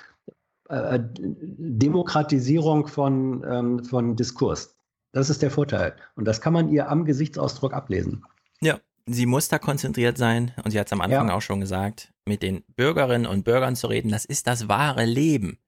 äh, 0.68 0.98
Demokratisierung 1.00 2.88
von, 2.88 3.44
ähm, 3.48 3.84
von 3.84 4.16
Diskurs. 4.16 4.76
Das 5.12 5.30
ist 5.30 5.42
der 5.42 5.50
Vorteil. 5.50 5.96
Und 6.14 6.26
das 6.26 6.40
kann 6.40 6.52
man 6.52 6.68
ihr 6.68 6.90
am 6.90 7.04
Gesichtsausdruck 7.04 7.72
ablesen. 7.72 8.24
Ja, 8.60 8.80
sie 9.06 9.26
muss 9.26 9.48
da 9.48 9.58
konzentriert 9.58 10.18
sein. 10.18 10.52
Und 10.64 10.72
sie 10.72 10.80
hat 10.80 10.88
es 10.88 10.92
am 10.92 11.00
Anfang 11.00 11.28
ja. 11.28 11.34
auch 11.34 11.42
schon 11.42 11.60
gesagt, 11.60 12.12
mit 12.26 12.42
den 12.42 12.64
Bürgerinnen 12.74 13.26
und 13.26 13.44
Bürgern 13.44 13.76
zu 13.76 13.86
reden, 13.86 14.10
das 14.10 14.24
ist 14.24 14.46
das 14.46 14.68
wahre 14.68 15.04
Leben. 15.04 15.58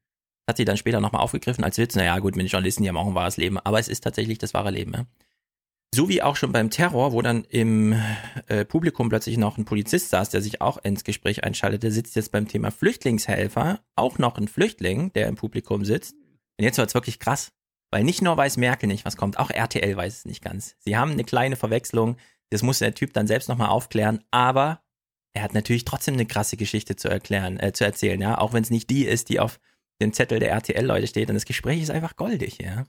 Hat 0.47 0.57
sie 0.57 0.65
dann 0.65 0.77
später 0.77 1.01
nochmal 1.01 1.23
aufgegriffen 1.23 1.65
als 1.65 1.79
Witz. 1.79 1.95
Naja, 1.95 2.19
gut, 2.19 2.37
mit 2.37 2.45
den 2.45 2.51
Journalisten, 2.51 2.83
die 2.83 2.89
haben 2.89 2.97
auch 2.97 3.07
ein 3.07 3.15
wahres 3.15 3.37
Leben. 3.37 3.59
Aber 3.59 3.79
es 3.79 3.89
ist 3.89 4.03
tatsächlich 4.03 4.39
das 4.39 4.55
wahre 4.55 4.71
Leben. 4.71 4.93
Ja? 4.93 5.07
So 5.95 6.09
wie 6.09 6.23
auch 6.23 6.37
schon 6.37 6.53
beim 6.53 6.71
Terror, 6.71 7.13
wo 7.13 7.23
dann 7.23 7.45
im 7.45 7.95
äh, 8.47 8.65
Publikum 8.65 9.09
plötzlich 9.09 9.39
noch 9.39 9.57
ein 9.57 9.65
Polizist 9.65 10.11
saß, 10.11 10.29
der 10.29 10.43
sich 10.43 10.61
auch 10.61 10.77
ins 10.79 11.03
Gespräch 11.03 11.45
einschaltete, 11.45 11.91
sitzt 11.91 12.15
jetzt 12.15 12.31
beim 12.31 12.47
Thema 12.47 12.71
Flüchtlingshelfer 12.71 13.81
auch 13.97 14.19
noch 14.19 14.37
ein 14.37 14.49
Flüchtling, 14.49 15.13
der 15.15 15.29
im 15.29 15.37
Publikum 15.37 15.85
sitzt. 15.85 16.15
Und 16.59 16.65
jetzt 16.65 16.79
wird's 16.79 16.95
wirklich 16.95 17.19
krass. 17.19 17.53
Weil 17.91 18.05
nicht 18.05 18.21
nur 18.21 18.37
weiß 18.37 18.59
Merkel 18.59 18.87
nicht, 18.87 19.07
was 19.07 19.17
kommt, 19.17 19.39
auch 19.39 19.49
RTL 19.49 19.97
weiß 19.97 20.19
es 20.19 20.25
nicht 20.27 20.45
ganz. 20.45 20.77
Sie 20.81 20.99
haben 20.99 21.13
eine 21.13 21.25
kleine 21.25 21.57
Verwechslung. 21.57 22.19
Das 22.51 22.63
muss 22.63 22.81
der 22.81 22.95
Typ 22.95 23.15
dann 23.15 23.27
selbst 23.27 23.49
nochmal 23.49 23.71
aufklären. 23.71 24.23
Aber 24.31 24.83
er 25.33 25.43
hat 25.43 25.55
natürlich 25.55 25.87
trotzdem 25.87 26.15
eine 26.15 26.27
krasse 26.27 26.59
Geschichte 26.59 26.97
zu 26.97 27.09
erklären, 27.09 27.59
äh, 27.59 27.73
zu 27.73 27.85
erzählen, 27.85 28.21
ja. 28.21 28.37
Auch 28.37 28.53
wenn 28.53 28.63
es 28.63 28.71
nicht 28.71 28.91
die 28.91 29.07
ist, 29.07 29.31
die 29.31 29.41
auf 29.41 29.59
dem 30.03 30.13
Zettel 30.13 30.39
der 30.39 30.51
RTL-Leute 30.51 31.07
steht. 31.07 31.31
Und 31.31 31.35
das 31.35 31.47
Gespräch 31.47 31.81
ist 31.81 31.91
einfach 31.91 32.17
goldig, 32.17 32.59
ja 32.61 32.85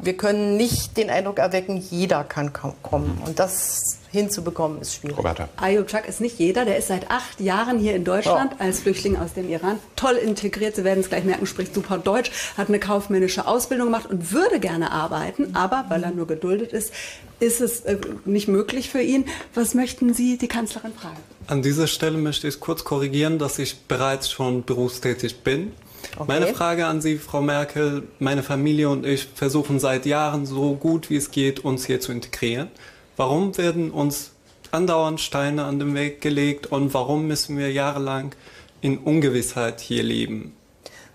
wir 0.00 0.16
können 0.16 0.56
nicht 0.56 0.96
den 0.96 1.10
Eindruck 1.10 1.38
erwecken, 1.38 1.76
jeder 1.76 2.24
kann 2.24 2.52
kommen. 2.52 3.20
Und 3.24 3.38
das 3.38 3.98
hinzubekommen 4.10 4.80
ist 4.80 4.94
schwierig. 4.94 5.18
Roberta. 5.18 5.48
Ayubchak 5.56 6.08
ist 6.08 6.20
nicht 6.20 6.38
jeder. 6.38 6.64
Der 6.64 6.78
ist 6.78 6.88
seit 6.88 7.10
acht 7.10 7.40
Jahren 7.40 7.78
hier 7.78 7.94
in 7.94 8.04
Deutschland 8.04 8.52
ja. 8.52 8.64
als 8.64 8.80
Flüchtling 8.80 9.16
aus 9.16 9.34
dem 9.34 9.48
Iran. 9.50 9.78
Toll 9.96 10.14
integriert. 10.14 10.76
Sie 10.76 10.84
werden 10.84 11.00
es 11.00 11.08
gleich 11.08 11.24
merken, 11.24 11.46
spricht 11.46 11.74
super 11.74 11.98
Deutsch, 11.98 12.30
hat 12.56 12.68
eine 12.68 12.78
kaufmännische 12.78 13.46
Ausbildung 13.46 13.88
gemacht 13.88 14.06
und 14.08 14.32
würde 14.32 14.60
gerne 14.60 14.92
arbeiten. 14.92 15.54
Aber 15.54 15.86
weil 15.88 16.04
er 16.04 16.10
nur 16.10 16.26
geduldet 16.26 16.72
ist, 16.72 16.92
ist 17.40 17.60
es 17.60 17.80
äh, 17.80 17.98
nicht 18.24 18.48
möglich 18.48 18.90
für 18.90 19.02
ihn. 19.02 19.26
Was 19.54 19.74
möchten 19.74 20.14
Sie 20.14 20.38
die 20.38 20.48
Kanzlerin 20.48 20.92
fragen? 20.92 21.18
An 21.46 21.62
dieser 21.62 21.86
Stelle 21.86 22.18
möchte 22.18 22.48
ich 22.48 22.60
kurz 22.60 22.84
korrigieren, 22.84 23.38
dass 23.38 23.58
ich 23.58 23.80
bereits 23.82 24.30
schon 24.30 24.64
berufstätig 24.64 25.40
bin. 25.40 25.72
Okay. 26.18 26.26
Meine 26.26 26.52
Frage 26.52 26.86
an 26.86 27.00
Sie, 27.00 27.16
Frau 27.16 27.40
Merkel, 27.40 28.08
meine 28.18 28.42
Familie 28.42 28.88
und 28.88 29.06
ich 29.06 29.28
versuchen 29.36 29.78
seit 29.78 30.04
Jahren 30.04 30.46
so 30.46 30.74
gut 30.74 31.10
wie 31.10 31.16
es 31.16 31.30
geht, 31.30 31.64
uns 31.64 31.86
hier 31.86 32.00
zu 32.00 32.10
integrieren. 32.10 32.72
Warum 33.16 33.56
werden 33.56 33.92
uns 33.92 34.32
andauernd 34.72 35.20
Steine 35.20 35.62
an 35.62 35.78
den 35.78 35.94
Weg 35.94 36.20
gelegt 36.20 36.66
und 36.66 36.92
warum 36.92 37.28
müssen 37.28 37.56
wir 37.56 37.70
jahrelang 37.70 38.34
in 38.80 38.98
Ungewissheit 38.98 39.78
hier 39.78 40.02
leben? 40.02 40.56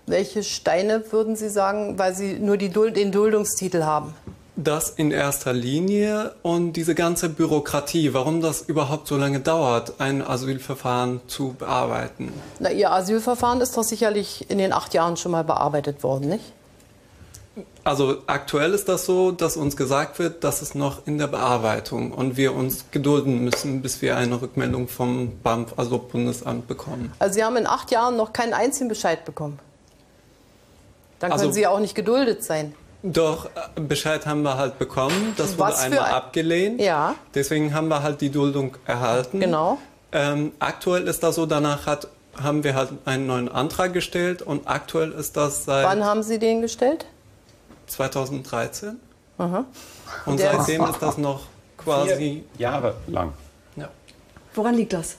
Welche 0.06 0.42
Steine 0.42 1.04
würden 1.12 1.36
Sie 1.36 1.50
sagen, 1.50 1.98
weil 1.98 2.14
Sie 2.14 2.38
nur 2.38 2.56
Duld 2.56 2.96
den 2.96 3.12
Duldungstitel 3.12 3.82
haben? 3.82 4.14
Das 4.56 4.90
in 4.90 5.10
erster 5.10 5.52
Linie 5.52 6.32
und 6.42 6.74
diese 6.74 6.94
ganze 6.94 7.28
Bürokratie, 7.28 8.14
warum 8.14 8.40
das 8.40 8.62
überhaupt 8.62 9.08
so 9.08 9.16
lange 9.16 9.40
dauert, 9.40 9.94
ein 9.98 10.22
Asylverfahren 10.22 11.20
zu 11.26 11.54
bearbeiten. 11.58 12.32
Na, 12.60 12.70
Ihr 12.70 12.92
Asylverfahren 12.92 13.60
ist 13.60 13.76
doch 13.76 13.82
sicherlich 13.82 14.48
in 14.48 14.58
den 14.58 14.72
acht 14.72 14.94
Jahren 14.94 15.16
schon 15.16 15.32
mal 15.32 15.42
bearbeitet 15.42 16.04
worden, 16.04 16.28
nicht? 16.28 16.52
Also 17.82 18.18
aktuell 18.26 18.72
ist 18.74 18.88
das 18.88 19.04
so, 19.06 19.30
dass 19.30 19.56
uns 19.56 19.76
gesagt 19.76 20.18
wird, 20.18 20.42
dass 20.42 20.62
es 20.62 20.74
noch 20.74 21.06
in 21.06 21.18
der 21.18 21.26
Bearbeitung 21.26 22.12
und 22.12 22.36
wir 22.36 22.54
uns 22.54 22.86
gedulden 22.90 23.44
müssen, 23.44 23.82
bis 23.82 24.02
wir 24.02 24.16
eine 24.16 24.40
Rückmeldung 24.40 24.88
vom 24.88 25.38
BAMF, 25.42 25.74
also 25.76 25.98
Bundesamt, 25.98 26.66
bekommen. 26.66 27.12
Also 27.18 27.34
Sie 27.34 27.44
haben 27.44 27.56
in 27.56 27.66
acht 27.66 27.90
Jahren 27.90 28.16
noch 28.16 28.32
keinen 28.32 28.54
einzigen 28.54 28.88
Bescheid 28.88 29.24
bekommen. 29.24 29.58
Dann 31.18 31.30
können 31.30 31.40
also, 31.40 31.52
Sie 31.52 31.66
auch 31.66 31.80
nicht 31.80 31.94
geduldet 31.94 32.42
sein. 32.42 32.74
Doch, 33.06 33.44
äh, 33.44 33.80
Bescheid 33.80 34.26
haben 34.26 34.42
wir 34.42 34.56
halt 34.56 34.78
bekommen. 34.78 35.34
Das 35.36 35.58
wurde 35.58 35.76
einmal 35.76 35.98
ein... 35.98 36.14
abgelehnt. 36.14 36.80
Ja. 36.80 37.14
Deswegen 37.34 37.74
haben 37.74 37.88
wir 37.88 38.02
halt 38.02 38.22
die 38.22 38.30
Duldung 38.30 38.78
erhalten. 38.86 39.40
Genau. 39.40 39.78
Ähm, 40.10 40.52
aktuell 40.58 41.06
ist 41.06 41.22
das 41.22 41.34
so, 41.34 41.44
danach 41.44 41.86
hat, 41.86 42.08
haben 42.42 42.64
wir 42.64 42.74
halt 42.74 42.92
einen 43.04 43.26
neuen 43.26 43.50
Antrag 43.50 43.92
gestellt 43.92 44.40
und 44.40 44.66
aktuell 44.66 45.12
ist 45.12 45.36
das 45.36 45.66
seit. 45.66 45.84
Wann 45.84 46.02
haben 46.02 46.22
Sie 46.22 46.38
den 46.38 46.62
gestellt? 46.62 47.04
2013. 47.88 48.98
Aha. 49.36 49.66
Und, 50.24 50.32
und 50.32 50.40
seitdem 50.40 50.84
ist 50.84 51.02
das 51.02 51.18
noch 51.18 51.42
quasi. 51.76 52.14
Vier 52.16 52.42
Jahre 52.58 52.94
lang. 53.06 53.34
Ja. 53.76 53.90
Woran 54.54 54.76
liegt 54.76 54.94
das? 54.94 55.18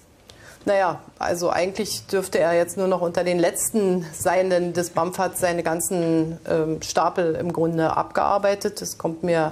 Naja, 0.65 0.99
also 1.19 1.51
eigentlich 1.51 2.07
dürfte 2.07 2.39
er 2.39 2.53
jetzt 2.53 2.75
nur 2.75 2.87
noch 2.87 3.01
unter 3.01 3.23
den 3.23 3.37
letzten 3.37 4.05
sein, 4.13 4.49
denn 4.49 4.73
das 4.73 4.89
BAMF 4.89 5.19
hat 5.19 5.37
seine 5.37 5.61
ganzen 5.61 6.39
ähm, 6.49 6.81
Stapel 6.81 7.35
im 7.35 7.53
Grunde 7.53 7.95
abgearbeitet. 7.95 8.81
Es 8.81 8.97
kommt 8.97 9.23
mir 9.23 9.51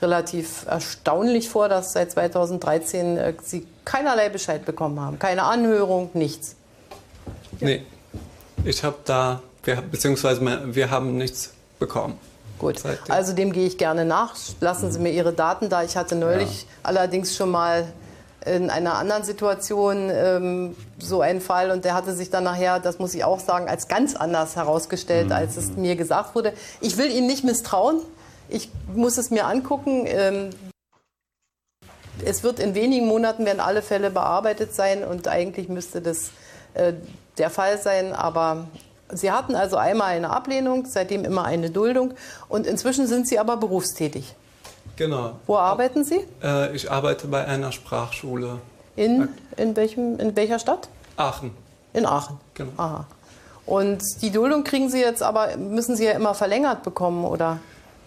relativ 0.00 0.64
erstaunlich 0.66 1.50
vor, 1.50 1.68
dass 1.68 1.92
seit 1.92 2.12
2013 2.12 3.18
äh, 3.18 3.34
sie 3.42 3.66
keinerlei 3.84 4.30
Bescheid 4.30 4.64
bekommen 4.64 4.98
haben. 5.00 5.18
Keine 5.18 5.42
Anhörung, 5.42 6.10
nichts. 6.14 6.56
Ja. 7.60 7.68
Nee, 7.68 7.82
ich 8.64 8.82
habe 8.82 8.96
da, 9.04 9.42
wir, 9.64 9.82
beziehungsweise 9.82 10.40
wir 10.74 10.90
haben 10.90 11.18
nichts 11.18 11.52
bekommen. 11.78 12.18
Gut, 12.58 12.76
also 13.08 13.34
dem 13.34 13.52
gehe 13.52 13.66
ich 13.66 13.76
gerne 13.78 14.04
nach. 14.04 14.34
Lassen 14.60 14.90
Sie 14.90 14.98
mir 14.98 15.10
Ihre 15.10 15.32
Daten 15.32 15.68
da. 15.68 15.82
Ich 15.82 15.96
hatte 15.96 16.14
neulich 16.14 16.62
ja. 16.62 16.68
allerdings 16.84 17.36
schon 17.36 17.50
mal 17.50 17.92
in 18.44 18.70
einer 18.70 18.94
anderen 18.94 19.24
Situation 19.24 20.10
ähm, 20.12 20.76
so 20.98 21.20
einen 21.20 21.40
Fall 21.40 21.70
und 21.70 21.84
der 21.84 21.94
hatte 21.94 22.14
sich 22.14 22.30
dann 22.30 22.44
nachher, 22.44 22.78
das 22.78 22.98
muss 22.98 23.14
ich 23.14 23.24
auch 23.24 23.40
sagen, 23.40 23.68
als 23.68 23.88
ganz 23.88 24.14
anders 24.14 24.56
herausgestellt, 24.56 25.32
als 25.32 25.56
es 25.56 25.76
mir 25.76 25.96
gesagt 25.96 26.34
wurde. 26.34 26.52
Ich 26.80 26.96
will 26.98 27.10
ihm 27.10 27.26
nicht 27.26 27.44
misstrauen. 27.44 28.00
Ich 28.48 28.70
muss 28.94 29.16
es 29.16 29.30
mir 29.30 29.46
angucken. 29.46 30.04
Ähm, 30.06 30.50
es 32.24 32.42
wird 32.42 32.58
in 32.58 32.74
wenigen 32.74 33.06
Monaten 33.06 33.46
werden 33.46 33.60
alle 33.60 33.82
Fälle 33.82 34.10
bearbeitet 34.10 34.74
sein 34.74 35.04
und 35.04 35.26
eigentlich 35.26 35.68
müsste 35.68 36.00
das 36.00 36.30
äh, 36.74 36.92
der 37.38 37.50
Fall 37.50 37.78
sein, 37.78 38.12
aber 38.12 38.68
Sie 39.12 39.30
hatten 39.30 39.54
also 39.54 39.76
einmal 39.76 40.16
eine 40.16 40.30
Ablehnung, 40.30 40.86
seitdem 40.86 41.24
immer 41.24 41.44
eine 41.44 41.70
Duldung 41.70 42.14
und 42.48 42.66
inzwischen 42.66 43.06
sind 43.06 43.28
Sie 43.28 43.38
aber 43.38 43.56
berufstätig. 43.56 44.34
Genau. 44.96 45.32
Wo 45.46 45.56
arbeiten 45.56 46.04
Sie? 46.04 46.20
Äh, 46.42 46.74
ich 46.74 46.90
arbeite 46.90 47.26
bei 47.26 47.44
einer 47.44 47.72
Sprachschule. 47.72 48.58
In, 48.96 49.28
in, 49.56 49.74
welchem, 49.76 50.18
in 50.18 50.36
welcher 50.36 50.58
Stadt? 50.58 50.88
Aachen. 51.16 51.50
In 51.92 52.06
Aachen. 52.06 52.38
Genau. 52.54 52.72
Aha. 52.76 53.06
Und 53.66 54.02
die 54.22 54.30
Duldung 54.30 54.62
kriegen 54.62 54.90
Sie 54.90 55.00
jetzt 55.00 55.22
aber, 55.22 55.56
müssen 55.56 55.96
Sie 55.96 56.04
ja 56.04 56.12
immer 56.12 56.34
verlängert 56.34 56.82
bekommen, 56.82 57.24
oder? 57.24 57.58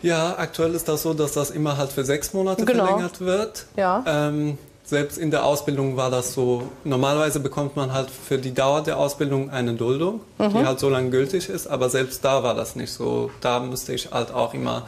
Ja, 0.02 0.36
aktuell 0.38 0.76
ist 0.76 0.88
das 0.88 1.02
so, 1.02 1.14
dass 1.14 1.34
das 1.34 1.50
immer 1.50 1.78
halt 1.78 1.92
für 1.92 2.06
sechs 2.06 2.34
Monate 2.34 2.64
genau. 2.66 2.86
verlängert 2.86 3.20
wird. 3.20 3.66
Ja. 3.76 4.04
Ähm, 4.06 4.58
selbst 4.84 5.18
in 5.18 5.32
der 5.32 5.44
Ausbildung 5.44 5.98
war 5.98 6.12
das 6.12 6.34
so. 6.34 6.64
Normalerweise 6.84 7.40
bekommt 7.40 7.76
man 7.76 7.92
halt 7.92 8.10
für 8.10 8.38
die 8.38 8.54
Dauer 8.54 8.84
der 8.84 8.98
Ausbildung 8.98 9.50
eine 9.50 9.74
Duldung, 9.74 10.22
mhm. 10.38 10.50
die 10.50 10.66
halt 10.66 10.80
so 10.80 10.90
lange 10.90 11.10
gültig 11.10 11.50
ist, 11.50 11.68
aber 11.68 11.90
selbst 11.90 12.24
da 12.24 12.44
war 12.44 12.54
das 12.54 12.76
nicht 12.76 12.94
so. 12.94 13.32
Da 13.42 13.60
müsste 13.60 13.94
ich 13.94 14.12
halt 14.12 14.32
auch 14.32 14.54
immer 14.54 14.88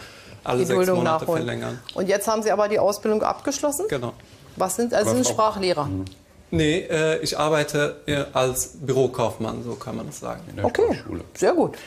alle 0.50 0.66
sechs 0.66 0.88
Monate 0.88 1.03
nachholen. 1.03 1.44
verlängern. 1.44 1.80
Und 1.94 2.10
jetzt 2.10 2.28
haben 2.28 2.44
Sie 2.44 2.52
aber 2.52 2.68
die 2.68 2.80
Ausbildung 2.80 3.24
abgeschlossen? 3.24 3.86
Genau. 3.90 4.14
Was 4.56 4.76
sind, 4.76 4.94
also 4.94 5.14
sind 5.14 5.28
Sprachlehrer? 5.28 5.86
Mhm. 5.86 6.06
Nee, 6.52 6.80
äh, 6.90 7.22
ich 7.22 7.38
arbeite 7.38 8.02
äh, 8.08 8.26
als 8.34 8.78
Bürokaufmann, 8.82 9.64
so 9.64 9.76
kann 9.76 9.95
man 9.95 10.10
es 10.10 10.19
sagen. 10.19 10.42
okay, 10.64 11.03
sehr 11.36 11.53
gut. 11.53 11.78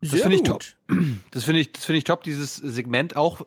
Das 0.00 0.20
finde 0.20 0.36
ich 0.36 0.42
top. 0.42 0.62
Das 1.30 1.44
finde 1.44 1.60
ich, 1.60 1.72
das 1.72 1.88
ich 1.88 2.04
top, 2.04 2.22
dieses 2.22 2.56
Segment 2.56 3.16
auch, 3.16 3.46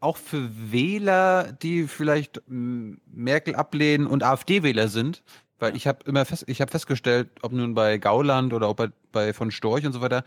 auch 0.00 0.16
für 0.16 0.48
Wähler, 0.72 1.52
die 1.52 1.86
vielleicht 1.86 2.42
Merkel 2.46 3.54
ablehnen 3.54 4.06
und 4.06 4.22
AfD-Wähler 4.22 4.88
sind. 4.88 5.22
Weil 5.58 5.76
ich 5.76 5.88
habe 5.88 5.98
immer 6.06 6.24
fest, 6.24 6.44
ich 6.46 6.60
habe 6.60 6.70
festgestellt, 6.70 7.28
ob 7.42 7.52
nun 7.52 7.74
bei 7.74 7.98
Gauland 7.98 8.52
oder 8.52 8.68
auch 8.68 8.76
bei, 8.76 8.90
bei 9.10 9.32
von 9.32 9.50
Storch 9.50 9.84
und 9.84 9.92
so 9.92 10.00
weiter, 10.00 10.24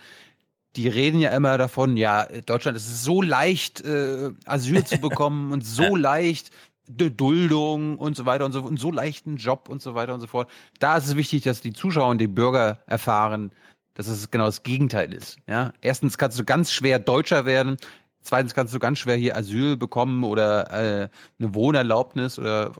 die 0.75 0.87
reden 0.87 1.19
ja 1.19 1.31
immer 1.31 1.57
davon, 1.57 1.97
ja, 1.97 2.25
Deutschland 2.45 2.77
ist 2.77 3.03
so 3.03 3.21
leicht, 3.21 3.81
äh, 3.81 4.31
Asyl 4.45 4.83
zu 4.85 4.97
bekommen 5.01 5.51
und 5.51 5.65
so 5.65 5.95
leicht, 5.95 6.51
Duldung 6.87 7.97
und 7.97 8.17
so 8.17 8.25
weiter 8.25 8.45
und 8.45 8.51
so 8.51 8.61
und 8.61 8.79
so 8.79 8.91
leichten 8.91 9.37
Job 9.37 9.69
und 9.69 9.81
so 9.81 9.95
weiter 9.95 10.13
und 10.13 10.21
so 10.21 10.27
fort. 10.27 10.49
Da 10.79 10.97
ist 10.97 11.07
es 11.07 11.15
wichtig, 11.15 11.43
dass 11.43 11.61
die 11.61 11.73
Zuschauer 11.73 12.09
und 12.09 12.17
die 12.19 12.27
Bürger 12.27 12.79
erfahren, 12.85 13.51
dass 13.93 14.07
es 14.07 14.29
genau 14.31 14.45
das 14.45 14.63
Gegenteil 14.63 15.13
ist. 15.13 15.37
Ja, 15.47 15.73
erstens 15.81 16.17
kannst 16.17 16.39
du 16.39 16.43
ganz 16.43 16.71
schwer 16.71 16.99
Deutscher 16.99 17.45
werden. 17.45 17.77
Zweitens 18.21 18.53
kannst 18.53 18.73
du 18.73 18.79
ganz 18.79 18.99
schwer 18.99 19.15
hier 19.15 19.35
Asyl 19.35 19.77
bekommen 19.77 20.23
oder 20.23 20.71
äh, 20.71 21.09
eine 21.39 21.55
Wohnerlaubnis 21.55 22.37
oder 22.37 22.71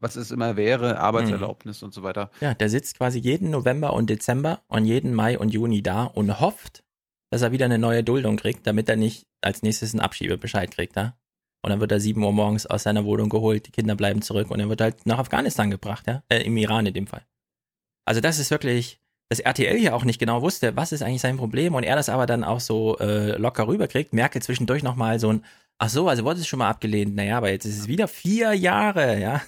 was 0.00 0.16
es 0.16 0.30
immer 0.30 0.56
wäre, 0.56 0.98
Arbeitserlaubnis 0.98 1.80
mhm. 1.80 1.86
und 1.86 1.94
so 1.94 2.02
weiter. 2.02 2.30
Ja, 2.40 2.54
der 2.54 2.68
sitzt 2.68 2.96
quasi 2.98 3.18
jeden 3.18 3.50
November 3.50 3.92
und 3.92 4.10
Dezember 4.10 4.62
und 4.68 4.84
jeden 4.84 5.14
Mai 5.14 5.38
und 5.38 5.50
Juni 5.50 5.82
da 5.82 6.04
und 6.04 6.40
hofft, 6.40 6.84
dass 7.30 7.42
er 7.42 7.52
wieder 7.52 7.66
eine 7.66 7.78
neue 7.78 8.04
Duldung 8.04 8.36
kriegt, 8.36 8.66
damit 8.66 8.88
er 8.88 8.96
nicht 8.96 9.26
als 9.40 9.62
nächstes 9.62 9.92
einen 9.92 10.00
Abschiebebescheid 10.00 10.70
kriegt, 10.70 10.96
ja? 10.96 11.16
Und 11.62 11.70
dann 11.70 11.80
wird 11.80 11.90
er 11.90 12.00
sieben 12.00 12.22
Uhr 12.22 12.32
morgens 12.32 12.66
aus 12.66 12.84
seiner 12.84 13.04
Wohnung 13.04 13.28
geholt, 13.28 13.66
die 13.66 13.72
Kinder 13.72 13.96
bleiben 13.96 14.22
zurück 14.22 14.50
und 14.50 14.60
er 14.60 14.68
wird 14.68 14.80
halt 14.80 15.06
nach 15.06 15.18
Afghanistan 15.18 15.70
gebracht, 15.70 16.06
ja? 16.06 16.22
Äh, 16.28 16.42
Im 16.42 16.56
Iran 16.56 16.86
in 16.86 16.94
dem 16.94 17.06
Fall. 17.06 17.26
Also 18.04 18.20
das 18.20 18.38
ist 18.38 18.50
wirklich, 18.50 19.00
dass 19.28 19.40
RTL 19.40 19.76
hier 19.76 19.94
auch 19.94 20.04
nicht 20.04 20.18
genau 20.18 20.40
wusste, 20.40 20.76
was 20.76 20.92
ist 20.92 21.02
eigentlich 21.02 21.20
sein 21.20 21.36
Problem 21.36 21.74
und 21.74 21.82
er 21.82 21.96
das 21.96 22.08
aber 22.08 22.26
dann 22.26 22.44
auch 22.44 22.60
so 22.60 22.96
äh, 22.98 23.36
locker 23.36 23.66
rüberkriegt. 23.68 24.14
Merkel 24.14 24.40
zwischendurch 24.40 24.82
nochmal 24.82 25.18
so 25.18 25.32
ein, 25.32 25.44
ach 25.78 25.90
so, 25.90 26.08
also 26.08 26.24
wurde 26.24 26.40
es 26.40 26.46
schon 26.46 26.60
mal 26.60 26.70
abgelehnt, 26.70 27.14
naja, 27.14 27.36
aber 27.36 27.50
jetzt 27.50 27.66
ist 27.66 27.78
es 27.78 27.88
wieder 27.88 28.08
vier 28.08 28.54
Jahre, 28.54 29.20
ja? 29.20 29.42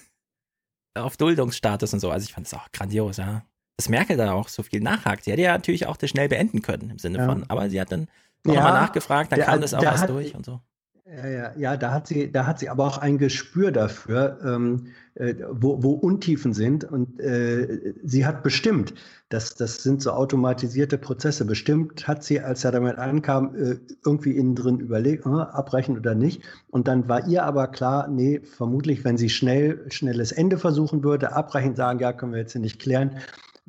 Auf 0.94 1.16
Duldungsstatus 1.16 1.92
und 1.94 2.00
so. 2.00 2.10
Also 2.10 2.24
ich 2.24 2.32
fand 2.32 2.46
es 2.46 2.54
auch 2.54 2.70
grandios, 2.72 3.18
ja. 3.18 3.42
Dass 3.76 3.88
Merkel 3.88 4.16
da 4.16 4.32
auch 4.32 4.48
so 4.48 4.62
viel 4.62 4.80
nachhakt. 4.80 5.24
Sie 5.24 5.32
hätte 5.32 5.42
ja 5.42 5.52
natürlich 5.52 5.86
auch 5.86 5.96
das 5.96 6.10
schnell 6.10 6.28
beenden 6.28 6.62
können, 6.62 6.90
im 6.90 6.98
Sinne 6.98 7.18
ja. 7.18 7.26
von, 7.26 7.44
aber 7.48 7.70
sie 7.70 7.80
hat 7.80 7.92
dann 7.92 8.08
ja, 8.46 8.54
nochmal 8.54 8.72
nachgefragt, 8.72 9.32
dann 9.32 9.38
der, 9.38 9.46
kam 9.46 9.60
das 9.60 9.74
auch 9.74 9.82
erst 9.82 10.08
durch 10.08 10.34
und 10.34 10.44
so. 10.44 10.60
Ja, 11.06 11.26
ja, 11.26 11.52
ja, 11.56 11.76
da 11.76 11.92
hat 11.92 12.06
sie, 12.06 12.30
da 12.30 12.46
hat 12.46 12.58
sie 12.58 12.68
aber 12.68 12.86
auch 12.86 12.98
ein 12.98 13.18
Gespür 13.18 13.72
dafür, 13.72 14.38
ähm, 14.44 14.92
äh, 15.20 15.34
wo, 15.50 15.82
wo 15.82 15.92
Untiefen 15.92 16.54
sind. 16.54 16.84
Und 16.84 17.20
äh, 17.20 17.94
sie 18.02 18.24
hat 18.24 18.42
bestimmt, 18.42 18.94
das, 19.28 19.54
das 19.54 19.82
sind 19.82 20.00
so 20.00 20.12
automatisierte 20.12 20.96
Prozesse, 20.96 21.44
bestimmt 21.44 22.08
hat 22.08 22.24
sie, 22.24 22.40
als 22.40 22.64
er 22.64 22.72
damit 22.72 22.96
ankam, 22.96 23.54
äh, 23.54 23.76
irgendwie 24.04 24.36
innen 24.36 24.54
drin 24.54 24.80
überlegt, 24.80 25.26
äh, 25.26 25.28
abbrechen 25.28 25.98
oder 25.98 26.14
nicht. 26.14 26.42
Und 26.70 26.88
dann 26.88 27.08
war 27.08 27.28
ihr 27.28 27.44
aber 27.44 27.68
klar, 27.68 28.08
nee, 28.08 28.40
vermutlich, 28.40 29.04
wenn 29.04 29.18
sie 29.18 29.28
schnell, 29.28 29.84
schnelles 29.90 30.32
Ende 30.32 30.56
versuchen 30.56 31.04
würde, 31.04 31.32
abbrechen, 31.34 31.76
sagen, 31.76 31.98
ja, 31.98 32.14
können 32.14 32.32
wir 32.32 32.40
jetzt 32.40 32.52
hier 32.52 32.62
nicht 32.62 32.80
klären, 32.80 33.16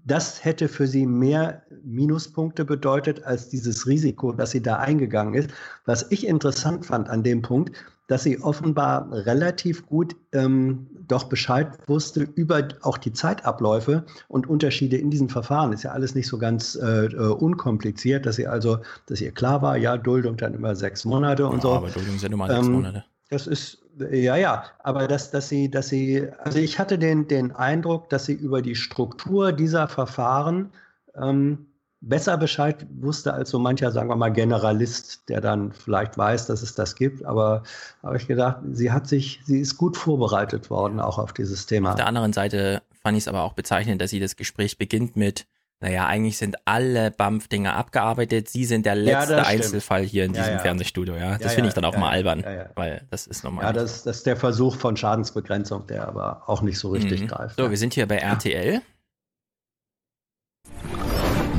das 0.03 0.43
hätte 0.43 0.67
für 0.67 0.88
sie 0.88 1.05
mehr 1.05 1.63
Minuspunkte 1.83 2.65
bedeutet 2.65 3.23
als 3.23 3.49
dieses 3.49 3.85
Risiko, 3.85 4.31
das 4.31 4.51
sie 4.51 4.61
da 4.61 4.77
eingegangen 4.77 5.35
ist. 5.35 5.51
Was 5.85 6.09
ich 6.09 6.25
interessant 6.25 6.85
fand 6.85 7.09
an 7.09 7.23
dem 7.23 7.41
Punkt, 7.41 7.75
dass 8.11 8.23
sie 8.23 8.41
offenbar 8.41 9.07
relativ 9.09 9.85
gut 9.85 10.17
ähm, 10.33 10.85
doch 11.07 11.23
Bescheid 11.30 11.69
wusste 11.88 12.27
über 12.35 12.67
auch 12.81 12.98
die 12.98 13.14
Zeitabläufe 13.14 14.03
und 14.27 14.49
Unterschiede 14.49 14.98
in 14.98 15.09
diesen 15.09 15.30
Verfahren. 15.30 15.72
Ist 15.72 15.83
ja 15.83 15.91
alles 15.91 16.14
nicht 16.14 16.27
so 16.27 16.38
ganz 16.38 16.75
äh, 16.75 17.06
äh 17.06 17.30
unkompliziert, 17.30 18.25
dass 18.25 18.35
sie 18.35 18.48
also, 18.48 18.80
dass 19.06 19.22
ihr 19.22 19.31
klar 19.31 19.61
war, 19.61 19.77
ja, 19.77 19.95
Duldung 19.95 20.35
dann 20.35 20.53
immer 20.53 20.75
sechs 20.75 21.06
Monate 21.06 21.48
und 21.48 21.56
ja, 21.56 21.61
so. 21.61 21.72
Aber 21.72 21.90
Duldung 21.90 22.19
sind 22.19 22.33
immer 22.33 22.48
sechs 22.48 22.67
ähm, 22.67 22.73
Monate. 22.73 23.06
Das 23.30 23.48
ist, 23.48 23.77
ja, 24.11 24.35
ja, 24.35 24.65
aber 24.83 25.07
dass, 25.07 25.31
dass 25.31 25.48
sie, 25.48 25.72
dass 25.72 25.88
sie, 25.88 26.27
also 26.40 26.59
ich 26.59 26.80
hatte 26.80 26.99
den, 26.99 27.30
den 27.30 27.53
Eindruck, 27.53 28.09
dass 28.09 28.25
sie 28.25 28.33
über 28.33 28.61
die 28.61 28.75
Struktur 28.75 29.53
dieser 29.53 29.88
Verfahren 29.88 30.72
ähm, 31.15 31.67
besser 32.01 32.38
Bescheid 32.38 32.85
wusste 32.99 33.33
als 33.33 33.51
so 33.51 33.59
mancher, 33.59 33.91
sagen 33.91 34.09
wir 34.09 34.15
mal, 34.15 34.30
Generalist, 34.30 35.30
der 35.30 35.39
dann 35.39 35.71
vielleicht 35.71 36.17
weiß, 36.17 36.47
dass 36.47 36.61
es 36.63 36.75
das 36.75 36.95
gibt. 36.95 37.23
Aber 37.23 37.63
habe 38.03 38.17
ich 38.17 38.27
gedacht, 38.27 38.57
sie 38.71 38.91
hat 38.91 39.07
sich, 39.07 39.39
sie 39.45 39.59
ist 39.59 39.77
gut 39.77 39.95
vorbereitet 39.95 40.69
worden, 40.69 40.99
auch 40.99 41.19
auf 41.19 41.31
dieses 41.31 41.67
Thema. 41.67 41.91
Auf 41.91 41.95
der 41.95 42.07
anderen 42.07 42.33
Seite 42.33 42.81
fand 43.01 43.17
ich 43.17 43.23
es 43.23 43.27
aber 43.27 43.43
auch 43.43 43.53
bezeichnend, 43.53 44.01
dass 44.01 44.09
sie 44.09 44.19
das 44.19 44.35
Gespräch 44.35 44.77
beginnt 44.77 45.15
mit, 45.15 45.45
naja, 45.80 46.05
eigentlich 46.05 46.38
sind 46.38 46.57
alle 46.65 47.09
BAMF-Dinger 47.09 47.75
abgearbeitet. 47.75 48.49
Sie 48.49 48.65
sind 48.65 48.85
der 48.85 48.95
letzte 48.95 49.33
ja, 49.33 49.43
Einzelfall 49.43 50.03
hier 50.03 50.25
in 50.25 50.33
diesem 50.33 50.53
ja, 50.53 50.59
Fernsehstudio, 50.59 51.15
ja. 51.15 51.39
Das 51.39 51.53
finde 51.53 51.69
ich 51.69 51.73
dann 51.73 51.85
auch 51.85 51.97
mal 51.97 52.09
albern, 52.09 52.43
weil 52.75 53.07
das 53.09 53.25
ist 53.25 53.43
normal. 53.43 53.65
Ja, 53.65 53.73
das, 53.73 54.03
das, 54.03 54.17
ist 54.17 54.25
der 54.27 54.38
Versuch 54.38 54.75
von 54.75 54.95
Schadensbegrenzung, 54.95 55.88
der 55.88 56.07
aber 56.07 56.43
auch 56.47 56.61
nicht 56.61 56.77
so 56.77 56.89
richtig 56.89 57.21
mhm. 57.21 57.27
greift. 57.27 57.57
So, 57.57 57.69
wir 57.69 57.77
sind 57.77 57.95
hier 57.95 58.07
bei 58.07 58.17
RTL. 58.17 58.81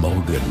Morgen 0.03 0.43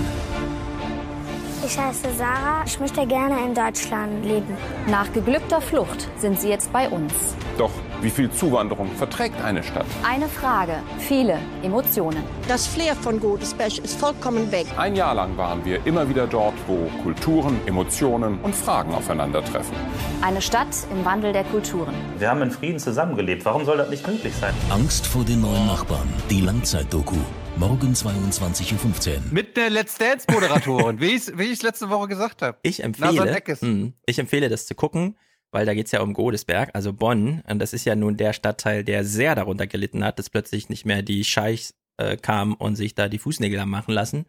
ich 1.64 1.78
heiße 1.78 2.08
Sarah. 2.18 2.64
Ich 2.66 2.80
möchte 2.80 3.06
gerne 3.06 3.46
in 3.46 3.54
Deutschland 3.54 4.26
leben. 4.26 4.58
Nach 4.88 5.12
geglückter 5.14 5.62
Flucht 5.62 6.08
sind 6.18 6.40
sie 6.40 6.50
jetzt 6.50 6.74
bei 6.74 6.90
uns. 6.90 7.14
Doch 7.58 7.70
wie 8.02 8.10
viel 8.10 8.32
Zuwanderung 8.32 8.90
verträgt 8.98 9.40
eine 9.42 9.62
Stadt? 9.62 9.86
Eine 10.04 10.28
Frage, 10.28 10.74
viele 10.98 11.38
Emotionen. 11.62 12.24
Das 12.48 12.66
Flair 12.66 12.96
von 12.96 13.20
Godesberg 13.20 13.78
ist 13.78 14.00
vollkommen 14.00 14.52
weg. 14.52 14.66
Ein 14.76 14.96
Jahr 14.96 15.14
lang 15.14 15.38
waren 15.38 15.64
wir 15.64 15.86
immer 15.86 16.10
wieder 16.10 16.26
dort, 16.26 16.56
wo 16.68 16.90
Kulturen, 17.04 17.60
Emotionen 17.68 18.40
und 18.40 18.56
Fragen 18.56 18.94
aufeinandertreffen. 18.96 19.76
Eine 20.22 20.42
Stadt 20.42 20.76
im 20.92 21.06
Wandel 21.06 21.32
der 21.32 21.44
Kulturen. 21.44 21.94
Wir 22.18 22.32
haben 22.32 22.42
in 22.42 22.52
Frieden 22.52 22.80
zusammengelebt. 22.80 23.46
Warum 23.46 23.66
soll 23.66 23.78
das 23.78 23.90
nicht 23.90 24.08
möglich 24.08 24.34
sein? 24.36 24.54
Angst 24.72 25.06
vor 25.06 25.24
den 25.24 25.42
neuen 25.42 25.68
Nachbarn. 25.68 26.12
Die 26.30 26.42
Langzeit-Doku. 26.42 27.18
Morgen 27.62 27.94
22.15 27.94 29.18
Uhr. 29.18 29.22
Mit 29.30 29.56
der 29.56 29.70
Let's 29.70 29.96
Dance-Moderatorin, 30.00 31.00
wie 31.00 31.12
ich 31.14 31.28
es 31.30 31.62
letzte 31.62 31.92
Woche 31.92 32.08
gesagt 32.08 32.42
habe. 32.42 32.58
Ich 32.64 32.84
empfehle, 32.84 33.40
mh, 33.62 33.92
ich 34.08 34.18
empfehle 34.18 34.50
das 34.50 34.66
zu 34.66 34.74
gucken, 34.74 35.16
weil 35.52 35.68
da 35.68 35.76
geht 35.76 35.86
es 35.86 35.92
ja 35.92 36.02
um 36.02 36.16
Godesberg, 36.16 36.72
also 36.74 36.92
Bonn. 36.92 37.44
Und 37.48 37.60
das 37.60 37.74
ist 37.74 37.86
ja 37.86 37.96
nun 37.96 38.18
der 38.18 38.34
Stadtteil, 38.34 38.84
der 38.84 39.06
sehr 39.06 39.36
darunter 39.36 39.68
gelitten 39.68 40.04
hat, 40.04 40.18
dass 40.18 40.32
plötzlich 40.32 40.70
nicht 40.70 40.88
mehr 40.88 41.04
die 41.04 41.24
Scheichs 41.24 41.76
äh, 41.98 42.18
kamen 42.18 42.56
und 42.56 42.78
sich 42.78 42.96
da 42.96 43.08
die 43.08 43.20
Fußnägel 43.20 43.62
haben 43.62 43.70
machen 43.70 43.94
lassen, 43.94 44.26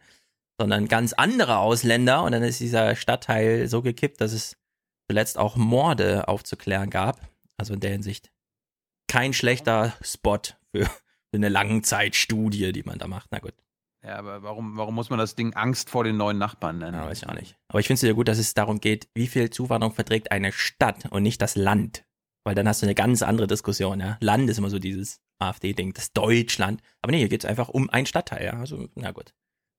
sondern 0.59 0.87
ganz 0.87 1.13
andere 1.13 1.57
Ausländer. 1.57 2.21
Und 2.21 2.33
dann 2.33 2.43
ist 2.43 2.59
dieser 2.59 2.95
Stadtteil 2.95 3.67
so 3.67 3.81
gekippt, 3.81 4.21
dass 4.21 4.33
es 4.33 4.57
zuletzt 5.09 5.39
auch 5.39 5.55
Morde 5.55 6.27
aufzuklären 6.27 6.91
gab. 6.91 7.19
Also 7.57 7.73
in 7.73 7.79
der 7.79 7.93
Hinsicht 7.93 8.29
kein 9.07 9.33
schlechter 9.33 9.95
Spot 10.03 10.37
für 10.71 10.87
eine 11.37 11.49
Langzeitstudie, 11.49 12.71
die 12.71 12.83
man 12.83 12.99
da 12.99 13.07
macht. 13.07 13.29
Na 13.31 13.39
gut. 13.39 13.53
Ja, 14.03 14.17
aber 14.17 14.43
warum, 14.43 14.75
warum 14.75 14.95
muss 14.95 15.09
man 15.09 15.19
das 15.19 15.35
Ding 15.35 15.53
Angst 15.53 15.89
vor 15.89 16.03
den 16.03 16.17
neuen 16.17 16.37
Nachbarn 16.37 16.77
nennen? 16.77 16.95
Ja, 16.95 17.05
weiß 17.05 17.23
ich 17.23 17.29
auch 17.29 17.33
nicht. 17.33 17.57
Aber 17.69 17.79
ich 17.79 17.87
finde 17.87 17.95
es 17.95 18.01
ja 18.01 18.13
gut, 18.13 18.27
dass 18.27 18.37
es 18.37 18.53
darum 18.53 18.81
geht, 18.81 19.07
wie 19.13 19.27
viel 19.27 19.49
Zuwanderung 19.49 19.93
verträgt 19.93 20.31
eine 20.31 20.51
Stadt 20.51 21.09
und 21.09 21.23
nicht 21.23 21.41
das 21.41 21.55
Land. 21.55 22.05
Weil 22.43 22.55
dann 22.55 22.67
hast 22.67 22.81
du 22.81 22.85
eine 22.85 22.95
ganz 22.95 23.21
andere 23.21 23.47
Diskussion, 23.47 24.01
ja. 24.01 24.17
Land 24.19 24.49
ist 24.49 24.57
immer 24.57 24.69
so 24.69 24.79
dieses 24.79 25.21
AfD-Ding, 25.39 25.93
das 25.93 26.11
Deutschland. 26.11 26.81
Aber 27.01 27.11
nee, 27.11 27.19
hier 27.19 27.29
geht 27.29 27.45
es 27.45 27.49
einfach 27.49 27.69
um 27.69 27.89
einen 27.89 28.05
Stadtteil, 28.05 28.43
ja. 28.43 28.53
Also, 28.53 28.89
na 28.95 29.11
gut. 29.11 29.33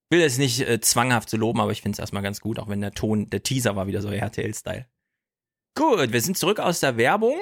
Ich 0.08 0.16
will 0.16 0.24
es 0.24 0.38
nicht 0.38 0.60
äh, 0.60 0.80
zwanghaft 0.80 1.28
zu 1.28 1.36
loben, 1.36 1.60
aber 1.60 1.72
ich 1.72 1.82
finde 1.82 1.96
es 1.96 1.98
erstmal 1.98 2.22
ganz 2.22 2.40
gut, 2.40 2.58
auch 2.58 2.68
wenn 2.68 2.80
der 2.80 2.92
Ton, 2.92 3.28
der 3.28 3.42
Teaser 3.42 3.76
war 3.76 3.86
wieder 3.86 4.00
so 4.00 4.08
RTL-Style. 4.08 4.86
Gut, 5.76 6.12
wir 6.12 6.20
sind 6.20 6.38
zurück 6.38 6.60
aus 6.60 6.80
der 6.80 6.96
Werbung. 6.96 7.38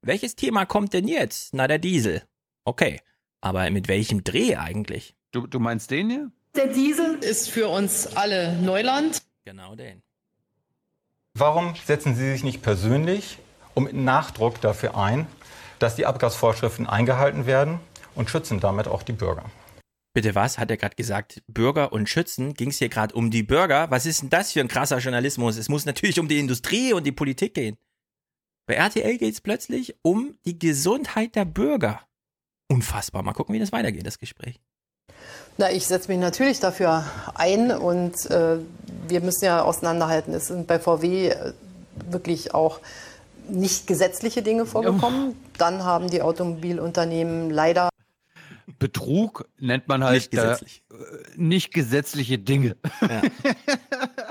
Welches 0.00 0.36
Thema 0.36 0.64
kommt 0.64 0.94
denn 0.94 1.08
jetzt? 1.08 1.52
Na, 1.52 1.66
der 1.66 1.78
Diesel. 1.78 2.22
Okay. 2.64 3.00
Aber 3.40 3.68
mit 3.70 3.88
welchem 3.88 4.24
Dreh 4.24 4.56
eigentlich? 4.56 5.14
Du, 5.32 5.46
du 5.46 5.60
meinst 5.60 5.90
den 5.90 6.10
hier? 6.10 6.30
Der 6.54 6.68
Diesel 6.68 7.16
ist 7.16 7.50
für 7.50 7.68
uns 7.68 8.16
alle 8.16 8.56
Neuland. 8.56 9.22
Genau 9.44 9.74
den. 9.74 10.02
Warum 11.34 11.74
setzen 11.84 12.14
Sie 12.14 12.32
sich 12.32 12.44
nicht 12.44 12.62
persönlich 12.62 13.38
und 13.74 13.84
mit 13.84 13.94
Nachdruck 13.94 14.60
dafür 14.62 14.96
ein, 14.96 15.26
dass 15.78 15.96
die 15.96 16.06
Abgasvorschriften 16.06 16.86
eingehalten 16.86 17.44
werden 17.44 17.78
und 18.14 18.30
schützen 18.30 18.58
damit 18.58 18.88
auch 18.88 19.02
die 19.02 19.12
Bürger? 19.12 19.44
Bitte 20.14 20.34
was? 20.34 20.56
Hat 20.56 20.70
er 20.70 20.78
gerade 20.78 20.96
gesagt? 20.96 21.42
Bürger 21.46 21.92
und 21.92 22.08
Schützen? 22.08 22.54
Ging 22.54 22.70
es 22.70 22.78
hier 22.78 22.88
gerade 22.88 23.14
um 23.14 23.30
die 23.30 23.42
Bürger? 23.42 23.90
Was 23.90 24.06
ist 24.06 24.22
denn 24.22 24.30
das 24.30 24.52
für 24.52 24.60
ein 24.60 24.68
krasser 24.68 24.96
Journalismus? 24.96 25.58
Es 25.58 25.68
muss 25.68 25.84
natürlich 25.84 26.18
um 26.18 26.26
die 26.26 26.38
Industrie 26.38 26.94
und 26.94 27.04
die 27.04 27.12
Politik 27.12 27.52
gehen. 27.52 27.76
Bei 28.66 28.76
RTL 28.76 29.18
geht 29.18 29.34
es 29.34 29.42
plötzlich 29.42 29.94
um 30.00 30.38
die 30.46 30.58
Gesundheit 30.58 31.36
der 31.36 31.44
Bürger 31.44 32.00
unfassbar. 32.68 33.22
Mal 33.22 33.32
gucken, 33.32 33.54
wie 33.54 33.58
das 33.58 33.72
weitergeht, 33.72 34.06
das 34.06 34.18
Gespräch. 34.18 34.60
Na, 35.58 35.70
ich 35.70 35.86
setze 35.86 36.08
mich 36.08 36.18
natürlich 36.18 36.60
dafür 36.60 37.04
ein 37.34 37.70
und 37.70 38.30
äh, 38.30 38.58
wir 39.08 39.20
müssen 39.20 39.44
ja 39.44 39.62
auseinanderhalten. 39.62 40.34
Es 40.34 40.48
sind 40.48 40.66
bei 40.66 40.78
VW 40.78 41.28
äh, 41.28 41.52
wirklich 42.10 42.52
auch 42.52 42.80
nicht 43.48 43.86
gesetzliche 43.86 44.42
Dinge 44.42 44.66
vorgekommen. 44.66 45.30
Oh. 45.30 45.34
Dann 45.56 45.84
haben 45.84 46.10
die 46.10 46.20
Automobilunternehmen 46.20 47.50
leider 47.50 47.88
Betrug 48.78 49.48
nennt 49.58 49.88
man 49.88 50.04
halt 50.04 50.14
nicht, 50.14 50.30
gesetzlich. 50.32 50.82
Da, 50.88 50.96
äh, 50.96 51.00
nicht 51.36 51.72
gesetzliche 51.72 52.38
Dinge. 52.38 52.76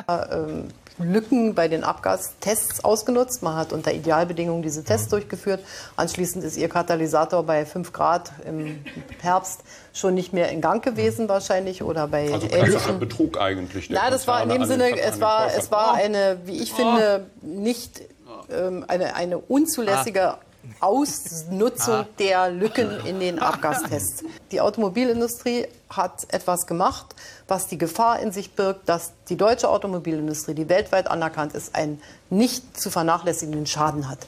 Ja. 0.07 0.35
ähm, 0.47 0.67
Lücken 0.97 1.55
bei 1.55 1.67
den 1.67 1.83
Abgastests 1.83 2.83
ausgenutzt. 2.83 3.43
Man 3.43 3.55
hat 3.55 3.73
unter 3.73 3.93
Idealbedingungen 3.93 4.61
diese 4.61 4.83
Tests 4.83 5.09
durchgeführt. 5.09 5.63
Anschließend 5.95 6.43
ist 6.43 6.57
ihr 6.57 6.69
Katalysator 6.69 7.43
bei 7.43 7.65
5 7.65 7.91
Grad 7.91 8.31
im 8.45 8.83
Herbst 9.21 9.61
schon 9.93 10.13
nicht 10.13 10.33
mehr 10.33 10.49
in 10.49 10.61
Gang 10.61 10.83
gewesen 10.83 11.27
wahrscheinlich 11.27 11.83
oder 11.83 12.07
bei 12.07 12.31
also 12.31 12.47
ähnlichen 12.49 12.99
Betrug 12.99 13.39
eigentlich. 13.39 13.89
Nein, 13.89 14.11
das 14.11 14.27
war 14.27 14.43
in 14.43 14.49
dem 14.49 14.65
Sinne, 14.65 14.97
es 14.99 15.19
war, 15.19 15.47
es 15.53 15.71
war 15.71 15.95
eine, 15.95 16.37
wie 16.45 16.61
ich 16.61 16.73
finde, 16.73 17.25
nicht 17.41 18.01
ähm, 18.49 18.85
eine, 18.87 19.15
eine 19.15 19.37
unzulässige 19.37 20.35
Ausnutzung 20.79 21.93
Ah. 21.95 22.07
der 22.19 22.49
Lücken 22.49 23.05
in 23.05 23.19
den 23.19 23.39
Abgastests. 23.39 24.23
Die 24.51 24.61
Automobilindustrie 24.61 25.67
hat 25.89 26.25
etwas 26.33 26.65
gemacht, 26.65 27.15
was 27.47 27.67
die 27.67 27.77
Gefahr 27.77 28.19
in 28.19 28.31
sich 28.31 28.53
birgt, 28.55 28.89
dass 28.89 29.11
die 29.29 29.37
deutsche 29.37 29.69
Automobilindustrie, 29.69 30.53
die 30.55 30.67
weltweit 30.67 31.07
anerkannt 31.07 31.53
ist, 31.53 31.75
einen 31.75 32.01
nicht 32.29 32.79
zu 32.79 32.89
vernachlässigenden 32.89 33.65
Schaden 33.67 34.09
hat. 34.09 34.19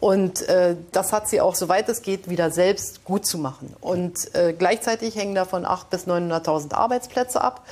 Und 0.00 0.42
äh, 0.48 0.76
das 0.92 1.12
hat 1.12 1.28
sie 1.28 1.40
auch, 1.40 1.54
soweit 1.54 1.88
es 1.88 2.02
geht, 2.02 2.28
wieder 2.28 2.50
selbst 2.50 3.04
gut 3.04 3.24
zu 3.24 3.38
machen. 3.38 3.74
Und 3.80 4.34
äh, 4.34 4.52
gleichzeitig 4.52 5.14
hängen 5.14 5.34
davon 5.34 5.64
800.000 5.64 5.84
bis 5.90 6.06
900.000 6.06 6.74
Arbeitsplätze 6.74 7.40
ab. 7.40 7.64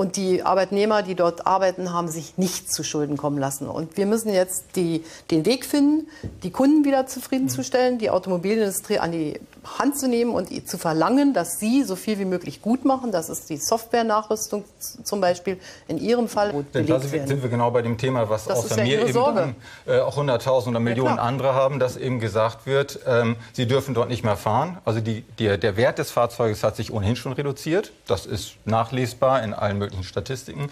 Und 0.00 0.16
die 0.16 0.42
Arbeitnehmer, 0.42 1.02
die 1.02 1.14
dort 1.14 1.46
arbeiten, 1.46 1.92
haben 1.92 2.08
sich 2.08 2.38
nichts 2.38 2.72
zu 2.72 2.82
Schulden 2.82 3.18
kommen 3.18 3.36
lassen. 3.36 3.68
Und 3.68 3.98
wir 3.98 4.06
müssen 4.06 4.32
jetzt 4.32 4.74
die, 4.74 5.04
den 5.30 5.44
Weg 5.44 5.66
finden, 5.66 6.08
die 6.42 6.50
Kunden 6.50 6.86
wieder 6.86 7.06
zufriedenzustellen, 7.06 7.98
die 7.98 8.08
Automobilindustrie 8.08 8.98
an 8.98 9.12
die 9.12 9.38
Hand 9.78 9.98
zu 9.98 10.08
nehmen 10.08 10.32
und 10.32 10.48
zu 10.66 10.78
verlangen, 10.78 11.34
dass 11.34 11.58
sie 11.60 11.82
so 11.82 11.96
viel 11.96 12.18
wie 12.18 12.24
möglich 12.24 12.62
gut 12.62 12.86
machen. 12.86 13.12
Das 13.12 13.28
ist 13.28 13.50
die 13.50 13.58
Softwarenachrüstung 13.58 14.64
zum 15.04 15.20
Beispiel 15.20 15.58
in 15.86 15.98
ihrem 15.98 16.28
Fall 16.28 16.64
Denn 16.72 16.86
da 16.86 16.98
sind, 16.98 17.42
wir 17.42 17.50
genau 17.50 17.70
bei 17.70 17.82
dem 17.82 17.98
Thema, 17.98 18.30
was 18.30 18.46
Das 18.46 18.64
außer 18.64 18.78
ja 18.78 18.84
mir 18.84 19.06
eben 19.06 19.12
dann, 19.12 19.54
äh, 19.86 20.00
auch 20.00 20.16
Hunderttausende 20.16 20.78
oder 20.78 20.82
Millionen 20.82 21.16
klar. 21.16 21.26
andere 21.26 21.54
haben, 21.54 21.78
dass 21.78 21.98
eben 21.98 22.20
gesagt 22.20 22.64
wird, 22.64 23.00
ähm, 23.06 23.36
sie 23.52 23.66
dürfen 23.66 23.92
dort 23.92 24.08
nicht 24.08 24.24
mehr 24.24 24.38
fahren. 24.38 24.78
Also 24.86 25.00
die, 25.00 25.24
die, 25.38 25.58
der 25.58 25.76
Wert 25.76 25.98
des 25.98 26.10
Fahrzeuges 26.10 26.64
hat 26.64 26.76
sich 26.76 26.90
ohnehin 26.90 27.16
schon 27.16 27.34
reduziert. 27.34 27.92
Das 28.06 28.24
ist 28.24 28.54
nachlesbar 28.64 29.42
in 29.42 29.52
allen 29.52 29.76
möglichen 29.76 29.89
Statistiken. 30.02 30.70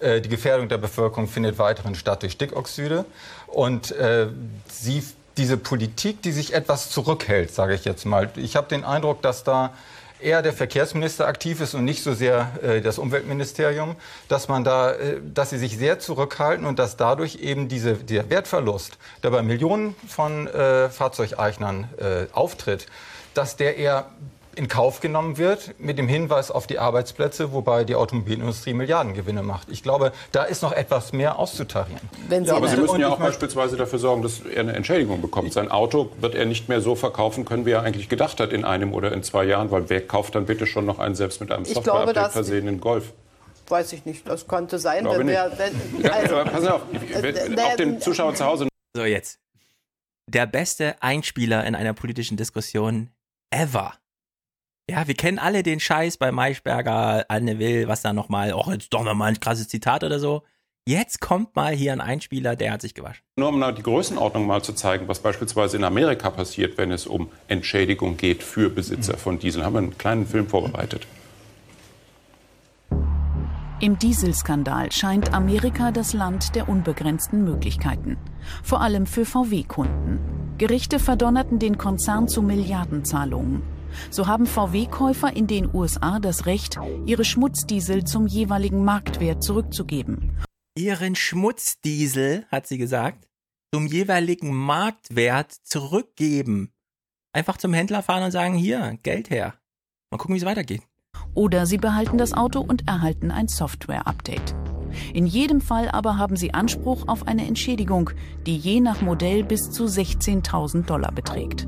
Äh, 0.00 0.20
die 0.20 0.28
Gefährdung 0.28 0.68
der 0.68 0.78
Bevölkerung 0.78 1.28
findet 1.28 1.58
weiterhin 1.58 1.94
statt 1.94 2.22
durch 2.22 2.32
Stickoxide. 2.32 3.04
Und 3.46 3.92
äh, 3.92 4.28
sie, 4.68 5.02
diese 5.36 5.56
Politik, 5.56 6.22
die 6.22 6.32
sich 6.32 6.54
etwas 6.54 6.90
zurückhält, 6.90 7.52
sage 7.52 7.74
ich 7.74 7.84
jetzt 7.84 8.04
mal. 8.04 8.30
Ich 8.36 8.56
habe 8.56 8.68
den 8.68 8.84
Eindruck, 8.84 9.22
dass 9.22 9.44
da 9.44 9.72
eher 10.20 10.42
der 10.42 10.52
Verkehrsminister 10.52 11.26
aktiv 11.26 11.60
ist 11.60 11.74
und 11.74 11.84
nicht 11.84 12.02
so 12.02 12.14
sehr 12.14 12.52
äh, 12.62 12.80
das 12.80 12.98
Umweltministerium, 12.98 13.96
dass 14.28 14.48
man 14.48 14.64
da, 14.64 14.92
äh, 14.92 15.20
dass 15.22 15.50
sie 15.50 15.58
sich 15.58 15.76
sehr 15.76 15.98
zurückhalten 15.98 16.66
und 16.66 16.78
dass 16.78 16.96
dadurch 16.96 17.36
eben 17.36 17.68
diese, 17.68 17.94
der 17.94 18.30
Wertverlust, 18.30 18.98
der 19.22 19.30
bei 19.30 19.42
Millionen 19.42 19.94
von 20.08 20.46
äh, 20.46 20.88
Fahrzeugeignern 20.88 21.88
äh, 21.98 22.32
auftritt, 22.32 22.86
dass 23.34 23.56
der 23.56 23.76
eher 23.76 24.06
in 24.56 24.68
Kauf 24.68 25.00
genommen 25.00 25.36
wird 25.36 25.78
mit 25.78 25.98
dem 25.98 26.08
Hinweis 26.08 26.50
auf 26.50 26.66
die 26.66 26.78
Arbeitsplätze, 26.78 27.52
wobei 27.52 27.84
die 27.84 27.94
Automobilindustrie 27.94 28.72
Milliardengewinne 28.72 29.42
macht. 29.42 29.68
Ich 29.70 29.82
glaube, 29.82 30.12
da 30.32 30.44
ist 30.44 30.62
noch 30.62 30.72
etwas 30.72 31.12
mehr 31.12 31.38
auszutarieren. 31.38 32.00
Wenn 32.28 32.44
ja, 32.44 32.56
aber 32.56 32.68
Sie 32.68 32.78
müssen 32.78 33.00
ja 33.00 33.08
auch 33.08 33.18
beispielsweise 33.18 33.76
dafür 33.76 33.98
sorgen, 33.98 34.22
dass 34.22 34.40
er 34.40 34.60
eine 34.60 34.72
Entschädigung 34.72 35.20
bekommt. 35.20 35.52
Sein 35.52 35.70
Auto 35.70 36.10
wird 36.20 36.34
er 36.34 36.46
nicht 36.46 36.68
mehr 36.68 36.80
so 36.80 36.94
verkaufen 36.94 37.44
können, 37.44 37.66
wie 37.66 37.72
er 37.72 37.82
eigentlich 37.82 38.08
gedacht 38.08 38.40
hat 38.40 38.52
in 38.52 38.64
einem 38.64 38.94
oder 38.94 39.12
in 39.12 39.22
zwei 39.22 39.44
Jahren, 39.44 39.70
weil 39.70 39.88
wer 39.90 40.06
kauft 40.06 40.34
dann 40.34 40.46
bitte 40.46 40.66
schon 40.66 40.86
noch 40.86 40.98
einen 40.98 41.14
selbst 41.14 41.40
mit 41.40 41.52
einem 41.52 41.66
Software-Update 41.66 42.32
versehenen 42.32 42.80
Golf? 42.80 43.12
Weiß 43.68 43.92
ich 43.92 44.06
nicht, 44.06 44.26
das 44.26 44.48
könnte 44.48 44.78
sein. 44.78 45.04
Glaube 45.04 45.18
Wenn, 45.18 45.26
wer, 45.28 45.52
wenn, 45.58 45.72
Ja, 46.02 46.12
also, 46.12 46.36
aber 46.36 46.50
pass 46.50 46.66
auf, 46.66 46.82
äh, 46.92 47.60
auch 47.60 47.76
den 47.76 48.00
Zuschauern 48.00 48.34
zu 48.34 48.44
Hause 48.44 48.68
So, 48.96 49.04
jetzt. 49.04 49.38
Der 50.28 50.46
beste 50.46 50.96
Einspieler 51.02 51.64
in 51.66 51.74
einer 51.74 51.92
politischen 51.92 52.36
Diskussion 52.36 53.10
ever. 53.50 53.94
Ja, 54.88 55.08
wir 55.08 55.14
kennen 55.14 55.40
alle 55.40 55.64
den 55.64 55.80
Scheiß 55.80 56.16
bei 56.16 56.30
Maischberger, 56.30 57.24
Anne 57.28 57.58
Will, 57.58 57.88
was 57.88 58.02
da 58.02 58.12
nochmal, 58.12 58.52
oh, 58.54 58.70
jetzt 58.70 58.94
doch 58.94 59.02
nochmal 59.02 59.30
ein 59.30 59.40
krasses 59.40 59.66
Zitat 59.66 60.04
oder 60.04 60.20
so. 60.20 60.44
Jetzt 60.88 61.20
kommt 61.20 61.56
mal 61.56 61.74
hier 61.74 61.92
ein 61.92 62.00
Einspieler, 62.00 62.54
der 62.54 62.70
hat 62.70 62.82
sich 62.82 62.94
gewaschen. 62.94 63.24
Nur 63.36 63.48
um 63.48 63.58
mal 63.58 63.74
die 63.74 63.82
Größenordnung 63.82 64.46
mal 64.46 64.62
zu 64.62 64.72
zeigen, 64.74 65.08
was 65.08 65.18
beispielsweise 65.18 65.76
in 65.76 65.82
Amerika 65.82 66.30
passiert, 66.30 66.78
wenn 66.78 66.92
es 66.92 67.08
um 67.08 67.30
Entschädigung 67.48 68.16
geht 68.16 68.44
für 68.44 68.70
Besitzer 68.70 69.16
von 69.16 69.40
Diesel, 69.40 69.64
haben 69.64 69.72
wir 69.72 69.78
einen 69.80 69.98
kleinen 69.98 70.24
Film 70.24 70.46
vorbereitet. 70.46 71.04
Im 73.80 73.98
Dieselskandal 73.98 74.92
scheint 74.92 75.34
Amerika 75.34 75.90
das 75.90 76.12
Land 76.12 76.54
der 76.54 76.68
unbegrenzten 76.68 77.42
Möglichkeiten. 77.42 78.18
Vor 78.62 78.80
allem 78.80 79.06
für 79.06 79.24
VW-Kunden. 79.24 80.20
Gerichte 80.58 81.00
verdonnerten 81.00 81.58
den 81.58 81.76
Konzern 81.76 82.28
zu 82.28 82.40
Milliardenzahlungen. 82.40 83.75
So 84.10 84.26
haben 84.26 84.46
VW-Käufer 84.46 85.34
in 85.36 85.46
den 85.46 85.72
USA 85.74 86.18
das 86.18 86.46
Recht, 86.46 86.78
ihre 87.06 87.24
Schmutzdiesel 87.24 88.04
zum 88.04 88.26
jeweiligen 88.26 88.84
Marktwert 88.84 89.42
zurückzugeben. 89.42 90.36
Ihren 90.76 91.14
Schmutzdiesel, 91.14 92.44
hat 92.50 92.66
sie 92.66 92.78
gesagt, 92.78 93.28
zum 93.72 93.86
jeweiligen 93.86 94.54
Marktwert 94.54 95.52
zurückgeben. 95.52 96.72
Einfach 97.32 97.56
zum 97.56 97.72
Händler 97.72 98.02
fahren 98.02 98.22
und 98.22 98.30
sagen, 98.30 98.54
hier, 98.54 98.98
Geld 99.02 99.30
her. 99.30 99.54
Mal 100.10 100.18
gucken, 100.18 100.34
wie 100.34 100.38
es 100.38 100.44
weitergeht. 100.44 100.82
Oder 101.34 101.66
sie 101.66 101.78
behalten 101.78 102.18
das 102.18 102.32
Auto 102.32 102.60
und 102.60 102.86
erhalten 102.88 103.30
ein 103.30 103.48
Software-Update. 103.48 104.54
In 105.12 105.26
jedem 105.26 105.60
Fall 105.60 105.90
aber 105.90 106.16
haben 106.16 106.36
sie 106.36 106.54
Anspruch 106.54 107.08
auf 107.08 107.26
eine 107.26 107.46
Entschädigung, 107.46 108.10
die 108.46 108.56
je 108.56 108.80
nach 108.80 109.02
Modell 109.02 109.44
bis 109.44 109.70
zu 109.70 109.84
16.000 109.84 110.86
Dollar 110.86 111.12
beträgt. 111.12 111.66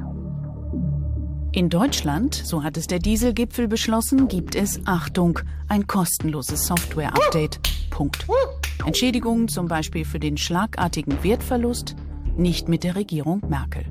In 1.52 1.70
Deutschland, 1.70 2.34
so 2.34 2.62
hat 2.62 2.76
es 2.76 2.88
der 2.88 2.98
Dieselgipfel 2.98 3.68
beschlossen, 3.68 4.28
gibt 4.28 4.54
es, 4.54 4.80
Achtung, 4.84 5.38
ein 5.66 5.86
kostenloses 5.86 6.66
Software-Update. 6.66 7.58
Punkt. 7.88 8.26
Entschädigungen 8.84 9.48
zum 9.48 9.66
Beispiel 9.66 10.04
für 10.04 10.20
den 10.20 10.36
schlagartigen 10.36 11.24
Wertverlust, 11.24 11.96
nicht 12.36 12.68
mit 12.68 12.84
der 12.84 12.96
Regierung 12.96 13.42
Merkel. 13.48 13.86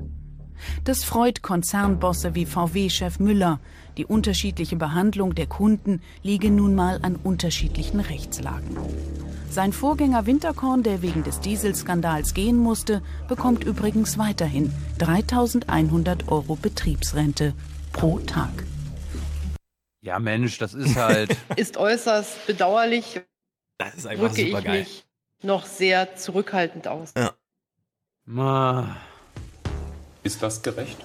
Das 0.84 1.02
freut 1.02 1.42
Konzernbosse 1.42 2.36
wie 2.36 2.46
VW-Chef 2.46 3.18
Müller. 3.18 3.58
Die 3.98 4.06
unterschiedliche 4.06 4.76
Behandlung 4.76 5.34
der 5.34 5.48
Kunden 5.48 6.00
liege 6.22 6.52
nun 6.52 6.76
mal 6.76 7.00
an 7.02 7.16
unterschiedlichen 7.16 7.98
Rechtslagen. 7.98 8.78
Sein 9.50 9.72
Vorgänger 9.72 10.24
Winterkorn, 10.24 10.84
der 10.84 11.02
wegen 11.02 11.24
des 11.24 11.40
Dieselskandals 11.40 12.32
gehen 12.32 12.58
musste, 12.58 13.02
bekommt 13.26 13.64
übrigens 13.64 14.16
weiterhin 14.16 14.72
3100 14.98 16.28
Euro 16.28 16.54
Betriebsrente 16.54 17.54
pro 17.92 18.20
Tag. 18.20 18.52
Ja, 20.00 20.20
Mensch, 20.20 20.58
das 20.58 20.74
ist 20.74 20.94
halt. 20.94 21.36
Ist 21.56 21.76
äußerst 21.76 22.46
bedauerlich. 22.46 23.20
Das 23.78 23.96
ist 23.96 24.06
einfach 24.06 24.28
drücke 24.28 24.42
ich 24.42 24.48
supergeil. 24.48 24.80
mich 24.80 25.04
noch 25.42 25.66
sehr 25.66 26.14
zurückhaltend 26.14 26.86
aus. 26.86 27.12
Ist 30.22 30.42
das 30.42 30.62
gerecht? 30.62 30.98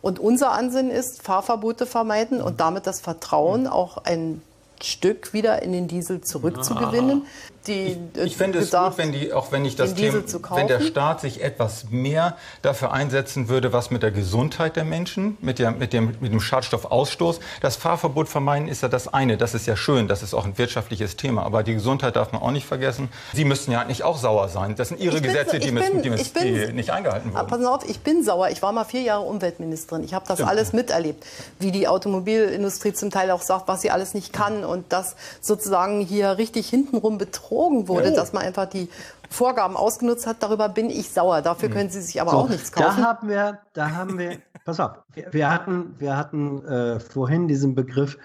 Und 0.00 0.18
unser 0.18 0.52
Ansinnen 0.52 0.90
ist, 0.90 1.22
Fahrverbote 1.22 1.86
vermeiden 1.86 2.40
und 2.40 2.60
damit 2.60 2.86
das 2.86 3.00
Vertrauen 3.00 3.66
auch 3.66 3.98
ein 3.98 4.42
Stück 4.82 5.32
wieder 5.32 5.62
in 5.62 5.72
den 5.72 5.88
Diesel 5.88 6.20
zurückzugewinnen. 6.20 7.26
Die, 7.68 7.96
äh, 8.18 8.24
Ich 8.24 8.36
fände 8.36 8.58
es 8.58 8.70
gut, 8.70 8.96
wenn 8.96 9.12
die, 9.12 9.32
auch 9.32 9.52
wenn 9.52 9.64
ich 9.64 9.76
das 9.76 9.94
Thema, 9.94 10.22
wenn 10.54 10.66
der. 10.66 10.80
Staat 10.80 11.20
sich 11.20 11.42
etwas 11.42 11.90
mehr 11.90 12.36
dafür 12.62 12.92
einsetzen 12.92 13.48
würde, 13.48 13.72
was 13.72 13.90
mit 13.90 14.02
der 14.02 14.10
Gesundheit 14.10 14.74
der 14.76 14.84
Menschen, 14.84 15.36
mit, 15.40 15.58
der, 15.58 15.70
mit, 15.72 15.92
dem, 15.92 16.14
mit 16.20 16.32
dem 16.32 16.40
Schadstoffausstoß. 16.40 17.40
Das 17.60 17.76
Fahrverbot 17.76 18.28
vermeiden 18.28 18.68
ist 18.68 18.82
ja 18.82 18.88
das 18.88 19.12
eine. 19.12 19.36
Das 19.36 19.54
ist 19.54 19.66
ja 19.66 19.76
schön. 19.76 20.08
Das 20.08 20.22
ist 20.22 20.32
auch 20.34 20.44
ein 20.46 20.56
wirtschaftliches 20.56 21.16
Thema. 21.16 21.42
Aber 21.44 21.62
die 21.62 21.74
Gesundheit 21.74 22.16
darf 22.16 22.32
man 22.32 22.40
auch 22.40 22.50
nicht 22.52 22.66
vergessen. 22.66 23.08
Sie 23.34 23.44
müssten 23.44 23.70
ja 23.72 23.80
eigentlich 23.82 24.02
auch 24.04 24.16
sauer 24.16 24.48
sein. 24.48 24.76
Das 24.76 24.88
sind 24.88 25.00
Ihre 25.00 25.16
Ich 25.16 25.22
Gesetze, 25.22 25.58
die, 25.58 25.66
ich 25.66 25.72
müssen, 25.72 25.92
bin- 25.94 26.02
die, 26.02 26.10
müssen, 26.10 26.22
ich 26.22 26.32
bin- 26.32 26.54
die 26.68 26.72
nicht 26.72 26.90
eingehalten 26.90 27.32
Ah, 27.34 27.40
wurden. 27.40 27.48
Pass 27.48 27.64
auf, 27.66 27.88
ich 27.88 28.00
bin 28.00 28.24
sauer. 28.24 28.48
Ich 28.50 28.62
war 28.62 28.72
mal 28.72 28.84
vier 28.84 29.02
Jahre 29.02 29.24
Umweltministerin. 29.24 30.02
Ich 30.04 30.14
habe 30.14 30.24
das 30.26 30.38
Stimmt. 30.38 30.48
alles 30.50 30.72
miterlebt, 30.72 31.24
wie 31.58 31.70
die 31.72 31.86
Automobilindustrie 31.86 32.92
zum 32.94 33.10
Teil 33.10 33.30
auch 33.30 33.42
sagt, 33.42 33.68
was 33.68 33.82
sie 33.82 33.90
alles 33.90 34.14
nicht 34.14 34.32
kann 34.32 34.64
und 34.64 34.92
dass 34.92 35.16
sozusagen 35.42 36.00
hier 36.00 36.38
richtig 36.38 36.68
hintenrum 36.70 37.18
betrogen 37.18 37.57
wurde, 37.88 38.10
Ja. 38.10 38.16
dass 38.16 38.32
man 38.32 38.42
einfach 38.44 38.66
die 38.66 38.88
Vorgaben 39.30 39.76
ausgenutzt 39.76 40.26
hat. 40.26 40.42
Darüber 40.42 40.68
bin 40.68 40.88
ich 40.90 41.10
sauer. 41.10 41.42
Dafür 41.42 41.68
können 41.68 41.90
sie 41.90 42.00
sich 42.00 42.20
aber 42.20 42.30
So, 42.30 42.36
auch 42.38 42.48
nichts 42.48 42.70
Da 42.70 42.84
kaufen. 42.84 43.04
haben 43.04 43.28
wir, 43.28 43.58
da 43.74 43.90
haben 43.90 44.18
wir, 44.18 44.38
pass 44.64 44.80
auf, 44.80 44.92
wir, 45.12 45.32
wir 45.32 45.50
hatten, 45.50 45.94
wir 45.98 46.16
hatten 46.16 46.64
äh, 46.66 47.00
vorhin 47.00 47.48
diesen 47.48 47.74
Begriff 47.74 48.16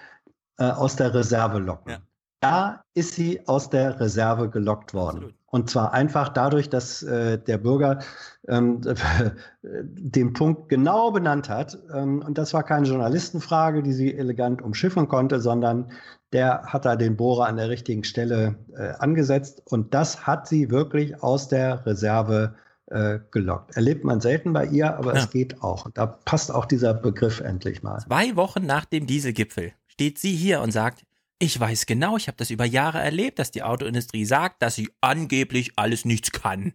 äh, 0.58 0.64
aus 0.70 0.96
der 0.96 1.12
Reserve 1.12 1.58
locken. 1.58 1.96
Da 2.40 2.82
ist 2.94 3.14
sie 3.14 3.46
aus 3.48 3.70
der 3.70 3.98
Reserve 4.00 4.48
gelockt 4.50 4.94
worden. 4.94 5.34
Und 5.54 5.70
zwar 5.70 5.92
einfach 5.92 6.30
dadurch, 6.30 6.68
dass 6.68 7.04
äh, 7.04 7.38
der 7.38 7.58
Bürger 7.58 8.00
ähm, 8.48 8.80
den 9.62 10.32
Punkt 10.32 10.68
genau 10.68 11.12
benannt 11.12 11.48
hat. 11.48 11.78
Ähm, 11.94 12.24
und 12.26 12.38
das 12.38 12.52
war 12.52 12.64
keine 12.64 12.88
Journalistenfrage, 12.88 13.84
die 13.84 13.92
sie 13.92 14.12
elegant 14.18 14.62
umschiffen 14.62 15.06
konnte, 15.06 15.38
sondern 15.40 15.92
der 16.32 16.64
hat 16.64 16.84
da 16.84 16.96
den 16.96 17.16
Bohrer 17.16 17.46
an 17.46 17.56
der 17.56 17.68
richtigen 17.68 18.02
Stelle 18.02 18.56
äh, 18.76 18.94
angesetzt. 18.98 19.62
Und 19.66 19.94
das 19.94 20.26
hat 20.26 20.48
sie 20.48 20.72
wirklich 20.72 21.22
aus 21.22 21.46
der 21.46 21.86
Reserve 21.86 22.56
äh, 22.86 23.20
gelockt. 23.30 23.76
Erlebt 23.76 24.02
man 24.02 24.20
selten 24.20 24.52
bei 24.52 24.66
ihr, 24.66 24.96
aber 24.96 25.14
Ja. 25.14 25.20
es 25.20 25.30
geht 25.30 25.62
auch. 25.62 25.86
Und 25.86 25.96
da 25.96 26.06
passt 26.06 26.52
auch 26.52 26.64
dieser 26.64 26.94
Begriff 26.94 27.38
endlich 27.38 27.84
mal. 27.84 28.00
Zwei 28.00 28.34
Wochen 28.34 28.66
nach 28.66 28.86
dem 28.86 29.06
Dieselgipfel 29.06 29.70
steht 29.86 30.18
sie 30.18 30.34
hier 30.34 30.62
und 30.62 30.72
sagt, 30.72 31.04
ich 31.44 31.58
weiß 31.60 31.86
genau, 31.86 32.16
ich 32.16 32.26
habe 32.28 32.36
das 32.36 32.50
über 32.50 32.64
Jahre 32.64 33.00
erlebt, 33.00 33.38
dass 33.38 33.50
die 33.50 33.62
Autoindustrie 33.62 34.24
sagt, 34.24 34.62
dass 34.62 34.74
sie 34.74 34.90
angeblich 35.00 35.72
alles 35.76 36.04
nichts 36.04 36.32
kann. 36.32 36.72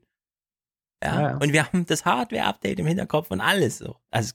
Ja? 1.04 1.22
Ja. 1.22 1.38
Und 1.38 1.54
wir 1.54 1.66
haben 1.66 1.86
das 1.86 2.06
Hardware-Update 2.06 2.80
im 2.80 2.86
Hinterkopf 2.86 3.32
und 3.32 3.42
alles 3.42 3.78
so. 3.78 3.96
Also 4.12 4.34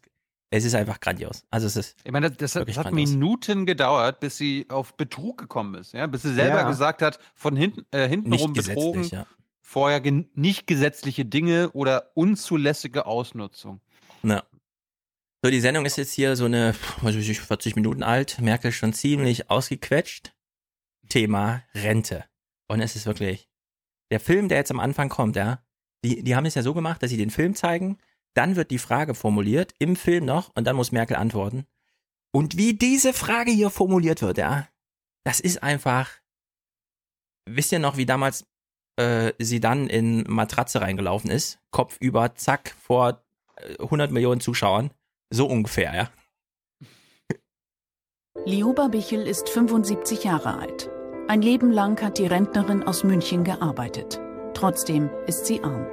es 0.51 0.65
ist 0.65 0.75
einfach 0.75 1.01
grandios. 1.01 1.45
Also 1.51 1.67
es 1.67 1.77
ist 1.77 1.97
Ich 2.05 2.13
meine, 2.13 2.31
das, 2.31 2.53
das, 2.53 2.77
hat 2.77 2.85
grandios. 2.85 3.11
Minuten 3.11 3.67
gedauert, 3.67 4.21
bis 4.21 4.37
sie 4.37 4.67
auf 4.69 4.97
Betrug 4.97 5.39
gekommen 5.39 5.75
ist. 5.75 5.93
Ja? 5.93 6.07
Bis 6.07 6.23
sie 6.23 6.35
selber 6.35 6.61
Ja. 6.61 6.69
gesagt 6.69 7.03
hat, 7.03 7.19
von 7.35 7.57
hinten, 7.57 7.85
äh, 7.91 8.09
hintenrum 8.09 8.53
betrogen, 8.53 9.05
ja. 9.05 9.27
vorher 9.61 10.01
gen 10.01 10.31
nicht 10.35 10.67
gesetzliche 10.67 11.25
Dinge 11.25 11.71
oder 11.73 12.11
unzulässige 12.15 13.07
Ausnutzung. 13.07 13.81
Ja. 14.23 14.43
So, 15.45 15.51
die 15.51 15.61
Sendung 15.61 15.85
ist 15.85 15.99
jetzt 15.99 16.15
hier 16.15 16.37
so 16.37 16.47
eine, 16.47 16.75
weiß 17.03 17.17
ich 17.17 17.29
nicht, 17.29 17.41
40 17.43 17.77
Minuten 17.77 18.03
alt. 18.03 18.41
Merkel 18.41 18.73
schon 18.73 18.95
ziemlich 18.95 19.51
ausgequetscht. 19.51 20.33
Thema 21.11 21.63
Rente. 21.75 22.25
Und 22.67 22.81
es 22.81 22.97
ist 22.97 23.05
wirklich, 23.05 23.51
der 24.11 24.21
Film, 24.21 24.49
der 24.49 24.57
jetzt 24.57 24.71
am 24.71 24.81
Anfang 24.81 25.11
kommt, 25.11 25.37
ja, 25.37 25.63
die, 26.03 26.23
die 26.25 26.35
haben 26.35 26.47
es 26.47 26.55
ja 26.55 26.63
so 26.63 26.73
gemacht, 26.73 27.03
dass 27.03 27.11
sie 27.11 27.19
den 27.19 27.29
Film 27.29 27.55
zeigen, 27.55 27.99
dann 28.33 28.57
wird 28.57 28.71
die 28.71 28.79
Frage 28.79 29.15
formuliert, 29.15 29.75
im 29.79 29.97
Film 29.97 30.25
noch, 30.25 30.51
und 30.55 30.65
dann 30.65 30.77
muss 30.77 30.93
Merkel 30.93 31.19
antworten. 31.19 31.67
Und 32.33 32.57
wie 32.57 32.73
diese 32.73 33.13
Frage 33.13 33.51
hier 33.51 33.69
formuliert 33.69 34.23
wird, 34.23 34.39
ja, 34.39 34.67
das 35.25 35.41
ist 35.41 35.63
einfach, 35.63 36.11
wisst 37.45 37.71
ihr 37.71 37.81
noch, 37.81 37.99
wie 37.99 38.07
damals 38.07 38.47
äh, 38.97 39.35
sie 39.39 39.61
dann 39.61 39.89
in 39.89 40.23
Matratze 40.23 40.81
reingelaufen 40.81 41.31
ist, 41.31 41.59
Kopf 41.71 41.99
über, 42.01 42.35
zack, 42.35 42.75
vor 42.81 43.23
äh, 43.57 43.77
100 43.83 44.11
Millionen 44.11 44.41
Zuschauern, 44.41 44.91
so 45.35 45.47
ungefähr, 45.47 45.95
ja. 45.95 46.09
Lioba 48.47 48.89
Bichel 48.89 49.27
ist 49.27 49.49
75 49.49 50.25
Jahre 50.25 50.59
alt. 50.59 50.91
Ein 51.29 51.41
Leben 51.41 51.71
lang 51.71 52.01
hat 52.03 52.19
die 52.19 52.27
Rentnerin 52.27 52.83
aus 52.83 53.03
München 53.05 53.45
gearbeitet. 53.45 54.21
Trotzdem 54.53 55.09
ist 55.27 55.47
sie 55.47 55.63
arm. 55.63 55.87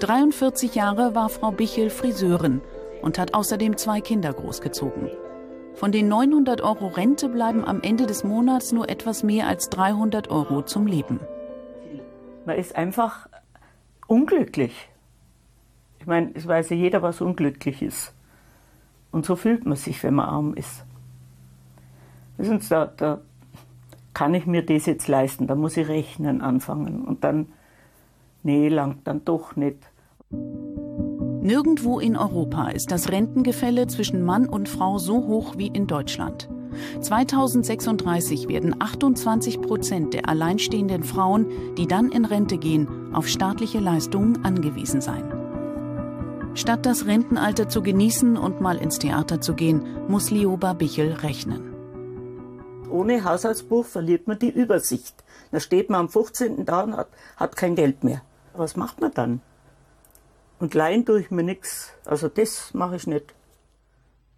43 0.00 0.74
Jahre 0.74 1.14
war 1.14 1.28
Frau 1.28 1.52
Bichel 1.52 1.90
Friseurin 1.90 2.60
und 3.02 3.18
hat 3.18 3.34
außerdem 3.34 3.76
zwei 3.76 4.00
Kinder 4.00 4.32
großgezogen. 4.32 5.10
Von 5.74 5.92
den 5.92 6.08
900 6.08 6.62
Euro 6.62 6.88
Rente 6.88 7.28
bleiben 7.28 7.64
am 7.64 7.80
Ende 7.82 8.06
des 8.06 8.24
Monats 8.24 8.72
nur 8.72 8.88
etwas 8.88 9.22
mehr 9.22 9.46
als 9.46 9.70
300 9.70 10.30
Euro 10.30 10.62
zum 10.62 10.86
Leben. 10.86 11.20
Man 12.44 12.58
ist 12.58 12.74
einfach 12.74 13.28
unglücklich. 14.06 14.89
Ich 16.00 16.06
meine, 16.06 16.30
es 16.34 16.46
weiß 16.46 16.70
ja 16.70 16.76
jeder, 16.76 17.02
was 17.02 17.20
unglücklich 17.20 17.82
ist. 17.82 18.14
Und 19.12 19.26
so 19.26 19.36
fühlt 19.36 19.66
man 19.66 19.76
sich, 19.76 20.02
wenn 20.02 20.14
man 20.14 20.28
arm 20.28 20.54
ist. 20.54 20.84
Wissen 22.38 22.60
Sie, 22.60 22.68
da, 22.70 22.86
da 22.86 23.20
kann 24.14 24.34
ich 24.34 24.46
mir 24.46 24.64
das 24.64 24.86
jetzt 24.86 25.08
leisten, 25.08 25.46
da 25.46 25.54
muss 25.54 25.76
ich 25.76 25.88
rechnen 25.88 26.40
anfangen. 26.40 27.04
Und 27.04 27.22
dann, 27.22 27.46
nee, 28.42 28.68
langt 28.68 29.06
dann 29.06 29.24
doch 29.24 29.56
nicht. 29.56 29.78
Nirgendwo 31.42 32.00
in 32.00 32.16
Europa 32.16 32.68
ist 32.68 32.92
das 32.92 33.10
Rentengefälle 33.10 33.86
zwischen 33.86 34.24
Mann 34.24 34.46
und 34.46 34.68
Frau 34.68 34.98
so 34.98 35.26
hoch 35.26 35.58
wie 35.58 35.68
in 35.68 35.86
Deutschland. 35.86 36.48
2036 37.00 38.48
werden 38.48 38.76
28 38.78 39.60
Prozent 39.60 40.14
der 40.14 40.28
alleinstehenden 40.28 41.02
Frauen, 41.02 41.46
die 41.76 41.86
dann 41.86 42.10
in 42.10 42.24
Rente 42.24 42.58
gehen, 42.58 42.88
auf 43.12 43.26
staatliche 43.26 43.80
Leistungen 43.80 44.44
angewiesen 44.44 45.00
sein. 45.00 45.39
Statt 46.54 46.84
das 46.84 47.06
Rentenalter 47.06 47.68
zu 47.68 47.82
genießen 47.82 48.36
und 48.36 48.60
mal 48.60 48.76
ins 48.76 48.98
Theater 48.98 49.40
zu 49.40 49.54
gehen, 49.54 50.08
muss 50.08 50.30
Lioba 50.30 50.72
Bichel 50.72 51.12
rechnen. 51.12 51.74
Ohne 52.90 53.24
Haushaltsbuch 53.24 53.86
verliert 53.86 54.26
man 54.26 54.38
die 54.38 54.50
Übersicht. 54.50 55.14
Da 55.52 55.60
steht 55.60 55.90
man 55.90 56.00
am 56.00 56.08
15. 56.08 56.64
da 56.64 56.82
und 56.82 56.96
hat, 56.96 57.08
hat 57.36 57.56
kein 57.56 57.76
Geld 57.76 58.02
mehr. 58.02 58.22
Was 58.54 58.74
macht 58.74 59.00
man 59.00 59.12
dann? 59.14 59.40
Und 60.58 60.74
leihen 60.74 61.06
tue 61.06 61.20
ich 61.20 61.30
mir 61.30 61.44
nichts. 61.44 61.92
Also 62.04 62.28
das 62.28 62.74
mache 62.74 62.96
ich 62.96 63.06
nicht. 63.06 63.32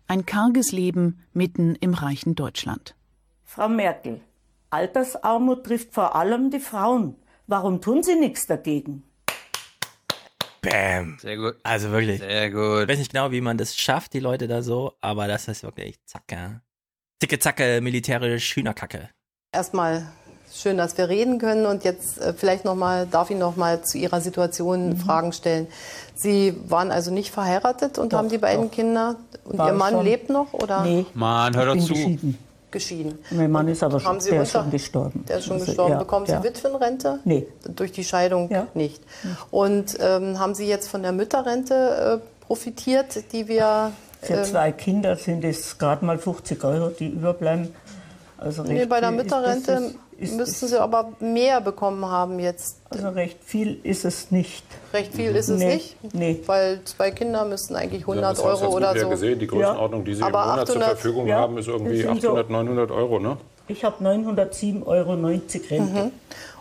Ein 0.07 0.26
karges 0.26 0.70
Leben 0.70 1.24
mitten 1.32 1.74
im 1.76 1.94
reichen 1.94 2.34
Deutschland. 2.34 2.94
Frau 3.44 3.68
Merkel, 3.68 4.20
Altersarmut 4.68 5.65
trifft 5.65 5.94
vor 5.94 6.15
allem 6.15 6.50
die 6.50 6.60
Frauen. 6.60 7.16
Warum 7.47 7.81
tun 7.81 8.02
Sie 8.02 8.16
nichts 8.16 8.47
dagegen? 8.47 9.02
Bam. 10.62 11.18
Sehr 11.20 11.36
gut. 11.36 11.57
Also 11.65 11.91
wirklich. 11.91 12.20
Sehr 12.20 12.50
gut. 12.50 12.82
Ich 12.84 12.89
weiß 12.89 12.99
nicht 12.99 13.12
genau, 13.12 13.31
wie 13.32 13.41
man 13.41 13.58
das 13.58 13.76
schafft, 13.76 14.12
die 14.15 14.20
Leute 14.20 14.47
da 14.49 14.62
so, 14.62 14.92
aber 15.00 15.26
das 15.28 15.49
ist 15.49 15.62
wirklich 15.65 15.99
zacke. 16.07 16.60
Zicke, 17.20 17.39
zacke, 17.39 17.81
militärisch 17.82 18.55
Hühnerkacke. 18.57 19.08
Erstmal 19.52 20.07
schön, 20.55 20.76
dass 20.76 20.97
wir 20.97 21.08
reden 21.08 21.39
können 21.39 21.66
und 21.66 21.82
jetzt 21.84 22.18
äh, 22.20 22.32
vielleicht 22.32 22.65
noch 22.65 22.74
mal 22.76 23.07
darf 23.07 23.31
ich 23.31 23.36
noch 23.36 23.57
mal 23.57 23.82
zu 23.82 23.99
Ihrer 23.99 24.20
Situation 24.20 24.97
Fragen 24.97 25.32
stellen. 25.32 25.66
Sie 26.15 26.55
waren 26.68 26.91
also 26.92 27.10
nicht 27.10 27.31
verheiratet 27.32 27.99
und 27.99 28.12
Doch, 28.12 28.18
haben 28.18 28.28
die 28.28 28.39
beiden 28.39 28.66
doch. 28.66 28.70
Kinder 28.74 29.16
und 29.44 29.58
War 29.58 29.68
Ihr 29.68 29.74
Mann 29.74 29.94
schon. 29.94 30.05
lebt 30.05 30.31
noch 30.31 30.52
oder 30.52 30.82
Nee. 30.84 31.07
Mann, 31.15 31.57
hör 31.57 31.66
doch 31.74 31.78
zu. 31.78 32.18
Geschieden. 32.73 33.18
Mein 33.31 33.51
Mann 33.51 33.68
ist 33.68 33.83
aber 33.83 34.01
schon, 34.01 34.18
der 34.18 34.42
ist 34.42 34.51
schon 34.52 34.70
gestorben. 34.70 35.25
Der 35.28 35.39
ist 35.39 35.44
schon 35.44 35.55
Also, 35.55 35.67
gestorben. 35.67 35.92
ja, 35.92 35.99
Bekommen 35.99 36.26
Sie 36.26 36.33
ja. 36.33 36.42
Witwenrente? 36.42 37.18
Nee. 37.25 37.47
Durch 37.76 37.92
die 37.92 38.05
Scheidung 38.05 38.51
nicht. 38.75 39.02
Und 39.51 39.97
ähm, 40.01 40.39
haben 40.39 40.55
Sie 40.55 40.67
jetzt 40.67 40.89
von 40.89 41.02
der 41.02 41.12
Mütterrente 41.12 42.20
äh, 42.23 42.44
profitiert, 42.47 43.33
die 43.33 43.47
wir 43.49 43.92
Für 44.20 44.34
ähm, 44.34 44.44
zwei 44.44 44.73
Kinder 44.73 45.17
sind 45.17 45.44
es 45.44 45.78
gerade 45.78 46.05
mal 46.05 46.18
50 46.18 46.62
Euro, 46.65 46.89
die 46.89 47.09
überbleiben. 47.09 47.68
Also 48.39 48.62
Nee, 48.65 48.86
bei 48.86 49.01
der 49.01 49.12
Mütterrente 49.12 49.94
ist- 50.23 50.36
müssten 50.36 50.67
Sie 50.68 50.81
aber 50.81 51.12
mehr 51.20 51.60
bekommen 51.60 52.05
haben 52.07 52.39
jetzt. 52.39 52.76
Also 52.91 53.09
recht 53.10 53.39
viel 53.44 53.78
ist 53.83 54.05
es 54.05 54.31
nicht. 54.31 54.65
Recht 54.92 55.15
viel 55.15 55.34
ist 55.36 55.49
es 55.49 55.59
Nee, 55.59 55.75
nicht, 55.75 56.15
Nee. 56.15 56.41
weil 56.47 56.81
zwei 56.84 57.10
Kinder 57.10 57.44
müssten 57.44 57.75
eigentlich 57.76 58.07
100 58.07 58.33
das 58.39 58.41
Euro 58.44 58.75
oder 58.75 58.94
ja 58.94 59.02
so. 59.02 59.09
gesehen, 59.10 59.39
die 59.39 59.47
Größenordnung, 59.47 60.05
die 60.05 60.15
Sie 60.15 60.23
Aber 60.23 60.42
im 60.44 60.51
Monat 60.51 60.67
zur 60.67 60.76
800 60.76 60.99
Verfügung 60.99 61.26
ja, 61.26 61.36
haben, 61.39 61.59
ist 61.59 61.68
irgendwie 61.68 62.02
das 62.02 62.12
sind 62.12 62.23
so- 62.23 62.28
800, 62.31 62.51
900 62.51 62.91
Euro, 62.91 63.18
ne? 63.18 63.36
Ich 63.68 63.84
habe 63.84 64.02
907,90 64.02 64.86
Euro 64.86 65.12
Rente. 65.15 65.60
Mhm. 66.07 66.10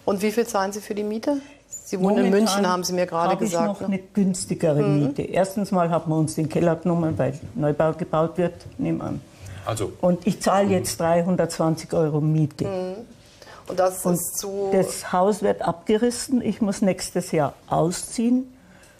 Und 0.05 0.21
wie 0.21 0.31
viel 0.31 0.45
zahlen 0.47 0.71
Sie 0.71 0.81
für 0.81 0.95
die 0.95 1.03
Miete? 1.03 1.37
Sie 1.83 1.99
wohnen 1.99 2.17
in 2.17 2.23
Momentan 2.25 2.39
München, 2.55 2.67
haben 2.71 2.83
Sie 2.83 2.93
mir 2.93 3.05
gerade 3.05 3.31
habe 3.31 3.43
gesagt. 3.43 3.63
Ich 3.75 3.81
noch 3.81 3.87
ne? 3.89 3.95
eine 3.95 4.03
günstigere 4.13 4.81
Mhm. 4.81 4.99
Miete. 5.07 5.21
Erstens 5.23 5.71
mal 5.71 5.89
haben 5.89 6.09
wir 6.09 6.15
uns 6.17 6.35
den 6.35 6.47
Keller 6.47 6.75
genommen, 6.77 7.13
weil 7.17 7.37
Neubau 7.55 7.91
gebaut 7.93 8.37
wird, 8.37 8.53
nebenan. 8.77 9.19
Also, 9.65 9.91
Und 10.01 10.25
ich 10.25 10.41
zahle 10.41 10.69
jetzt 10.69 10.99
320 10.99 11.93
Euro 11.93 12.21
Miete. 12.21 12.65
Mhm. 12.65 12.95
Und 13.67 13.79
das 13.79 14.05
Und 14.05 14.13
ist 14.15 14.37
zu. 14.37 14.69
das 14.71 15.11
Haus 15.13 15.41
wird 15.41 15.61
abgerissen. 15.61 16.41
Ich 16.41 16.61
muss 16.61 16.81
nächstes 16.81 17.31
Jahr 17.31 17.53
ausziehen, 17.67 18.51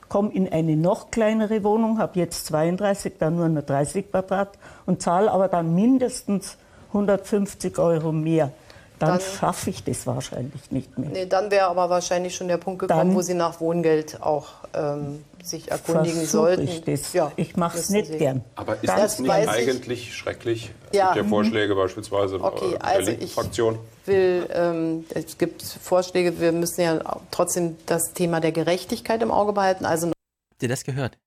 komme 0.10 0.32
in 0.34 0.52
eine 0.52 0.76
noch 0.76 1.12
kleinere 1.12 1.64
Wohnung, 1.64 2.00
habe 2.00 2.20
jetzt 2.20 2.46
32, 2.48 3.14
dann 3.20 3.36
nur 3.36 3.50
noch 3.50 3.64
30 3.64 4.10
Quadrat 4.12 4.50
und 4.86 5.02
zahle 5.02 5.32
aber 5.32 5.48
dann 5.48 5.74
mindestens 5.76 6.58
150 6.94 7.78
Euro 7.80 8.12
mehr. 8.12 8.52
Dann, 9.00 9.10
Dann- 9.12 9.22
schaffe 9.22 9.72
ich 9.72 9.84
das 9.84 10.06
wahrscheinlich 10.06 10.70
nicht 10.72 10.96
mehr. 11.00 11.10
Nee, 11.10 11.26
dann 11.26 11.50
wäre 11.50 11.66
aber 11.68 11.90
wahrscheinlich 11.90 12.36
schon 12.36 12.48
der 12.48 12.58
Punkt 12.58 12.80
gekommen, 12.82 13.00
Dann- 13.00 13.16
wo 13.16 13.22
Sie 13.22 13.34
nach 13.34 13.60
Wohngeld 13.60 14.22
auch 14.22 14.50
ähm, 14.74 15.24
sich 15.44 15.70
erkundigen 15.72 16.18
Versuch 16.18 16.32
sollten. 16.32 16.68
ich 16.68 16.84
das. 16.84 17.14
Ja, 17.14 17.32
Ich 17.36 17.56
mache 17.56 17.78
es 17.78 17.90
nicht 17.90 18.08
Sie. 18.12 18.18
gern. 18.18 18.44
aber 18.56 18.76
ist 18.76 18.88
Das 18.88 18.96
das 19.02 19.20
nicht 19.20 19.30
weiß 19.30 19.46
ich. 19.58 19.70
eigentlich 19.70 20.16
schrecklich? 20.16 20.72
Es 20.92 20.98
Ja. 20.98 21.06
gibt 21.08 21.18
ja 21.18 21.24
Mhm. 21.24 21.30
Vorschläge 21.30 21.76
beispielsweise 21.76 22.42
Okay, 22.42 22.66
äh, 22.68 22.70
der 22.72 22.86
also 22.86 23.10
linken 23.12 23.26
ich- 23.26 23.34
Fraktion. 23.34 23.80
will, 24.06 24.48
ähm, 24.54 25.06
es 25.10 25.38
gibt 25.38 25.62
Vorschläge, 25.64 26.40
wir 26.40 26.52
müssen 26.52 26.82
ja 26.82 27.00
trotzdem 27.32 27.78
das 27.86 28.14
Thema 28.14 28.40
der 28.40 28.52
Gerechtigkeit 28.52 29.22
im 29.22 29.32
Auge 29.32 29.54
behalten. 29.54 29.86
Also 29.86 30.08
Habt 30.08 30.62
ihr 30.64 30.70
das 30.70 30.84
gehört? 30.84 31.18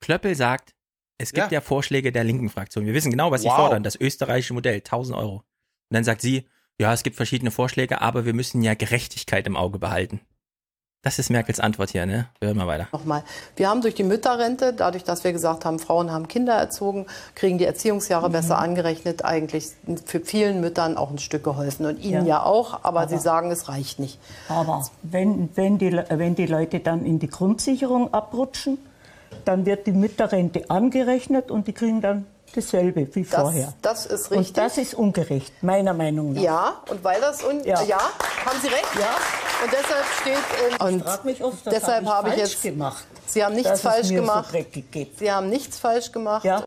Klöppel 0.00 0.34
sagt, 0.34 0.74
es 1.18 1.32
gibt 1.32 1.52
ja, 1.52 1.58
Ja. 1.58 1.60
Vorschläge 1.60 2.10
der 2.12 2.24
linken 2.24 2.50
Fraktion. 2.50 2.86
Wir 2.86 2.94
wissen 2.94 3.10
genau, 3.10 3.30
was 3.30 3.42
sie 3.42 3.48
Wow. 3.48 3.56
fordern. 3.56 3.82
Das 3.84 3.94
österreichische 3.98 4.52
Modell, 4.54 4.80
1000 4.80 5.16
Euro. 5.16 5.36
Und 5.36 5.44
dann 5.90 6.02
sagt 6.04 6.20
sie, 6.22 6.48
ja, 6.78 6.92
es 6.92 7.04
gibt 7.04 7.14
verschiedene 7.14 7.52
Vorschläge, 7.52 8.00
aber 8.00 8.24
wir 8.24 8.34
müssen 8.34 8.62
ja 8.62 8.74
Gerechtigkeit 8.74 9.46
im 9.46 9.56
Auge 9.56 9.78
behalten. 9.78 10.20
Das 11.04 11.18
ist 11.18 11.28
Merkels 11.30 11.60
Antwort 11.60 11.90
hier, 11.90 12.06
ne? 12.06 12.26
Wir 12.40 12.48
hören 12.48 12.56
mal 12.56 12.66
weiter. 12.66 12.88
Nochmal. 12.90 13.22
Wir 13.56 13.68
haben 13.68 13.82
durch 13.82 13.94
die 13.94 14.02
Mütterrente, 14.04 14.72
dadurch, 14.72 15.04
dass 15.04 15.22
wir 15.22 15.32
gesagt 15.34 15.66
haben, 15.66 15.78
Frauen 15.78 16.10
haben 16.10 16.28
Kinder 16.28 16.54
erzogen, 16.54 17.04
kriegen 17.34 17.58
die 17.58 17.66
Erziehungsjahre 17.66 18.30
besser 18.30 18.58
angerechnet, 18.58 19.22
eigentlich 19.24 19.66
für 20.06 20.20
vielen 20.20 20.62
Müttern 20.62 20.96
auch 20.96 21.10
ein 21.10 21.18
Stück 21.18 21.44
geholfen. 21.44 21.84
Und 21.84 21.98
Ihnen 22.02 22.24
ja, 22.26 22.36
Ja. 22.38 22.42
auch, 22.44 22.72
aber, 22.84 23.00
Aber- 23.00 23.08
Sie 23.08 23.18
sagen, 23.18 23.50
es 23.50 23.68
reicht 23.68 23.98
nicht. 23.98 24.18
Aber 24.48 24.82
wenn, 25.02 25.50
wenn, 25.54 25.76
die, 25.78 25.92
wenn 26.08 26.34
die 26.34 26.46
Leute 26.46 26.80
dann 26.80 27.04
in 27.04 27.18
die 27.18 27.28
Grundsicherung 27.28 28.12
abrutschen, 28.14 28.78
dann 29.44 29.66
wird 29.66 29.86
die 29.86 29.92
Mütterrente 29.92 30.70
angerechnet 30.70 31.50
und 31.50 31.66
die 31.68 31.72
kriegen 31.74 32.00
dann 32.00 32.24
dasselbe 32.56 33.14
wie 33.14 33.22
Das, 33.24 33.40
vorher. 33.40 33.74
das 33.82 34.06
ist 34.06 34.30
richtig. 34.30 34.48
Und 34.48 34.56
das 34.56 34.78
ist 34.78 34.94
ungerecht, 34.94 35.62
meiner 35.62 35.94
Meinung 35.94 36.32
nach. 36.32 36.42
Ja, 36.42 36.82
und 36.90 37.02
weil 37.04 37.20
das 37.20 37.42
un 37.44 37.62
ja. 37.64 37.82
Ja. 37.82 37.98
haben 38.44 38.60
Sie 38.60 38.68
recht. 38.68 38.94
Ja. 38.98 39.16
Und 39.64 39.72
deshalb 39.72 40.04
steht 40.20 40.80
ähm, 40.80 40.86
und 40.94 41.02
frag 41.02 41.24
mich 41.24 41.42
oft, 41.42 41.64
was 41.66 41.74
deshalb 41.74 42.06
hab 42.06 42.26
ich 42.26 42.28
habe 42.28 42.28
ich 42.30 42.34
falsch 42.36 42.52
jetzt 42.52 42.62
gemacht, 42.62 43.06
Sie 43.26 43.44
haben 43.44 43.54
nichts 43.54 43.70
dass 43.70 43.78
es 43.78 43.84
falsch 43.84 44.08
mir 44.10 44.18
so 44.18 44.26
gemacht. 44.26 44.52
dreckig 44.52 44.90
geht. 44.90 45.18
Sie 45.18 45.30
haben 45.32 45.48
nichts 45.48 45.78
falsch 45.78 46.12
gemacht. 46.12 46.44
Ja. 46.44 46.64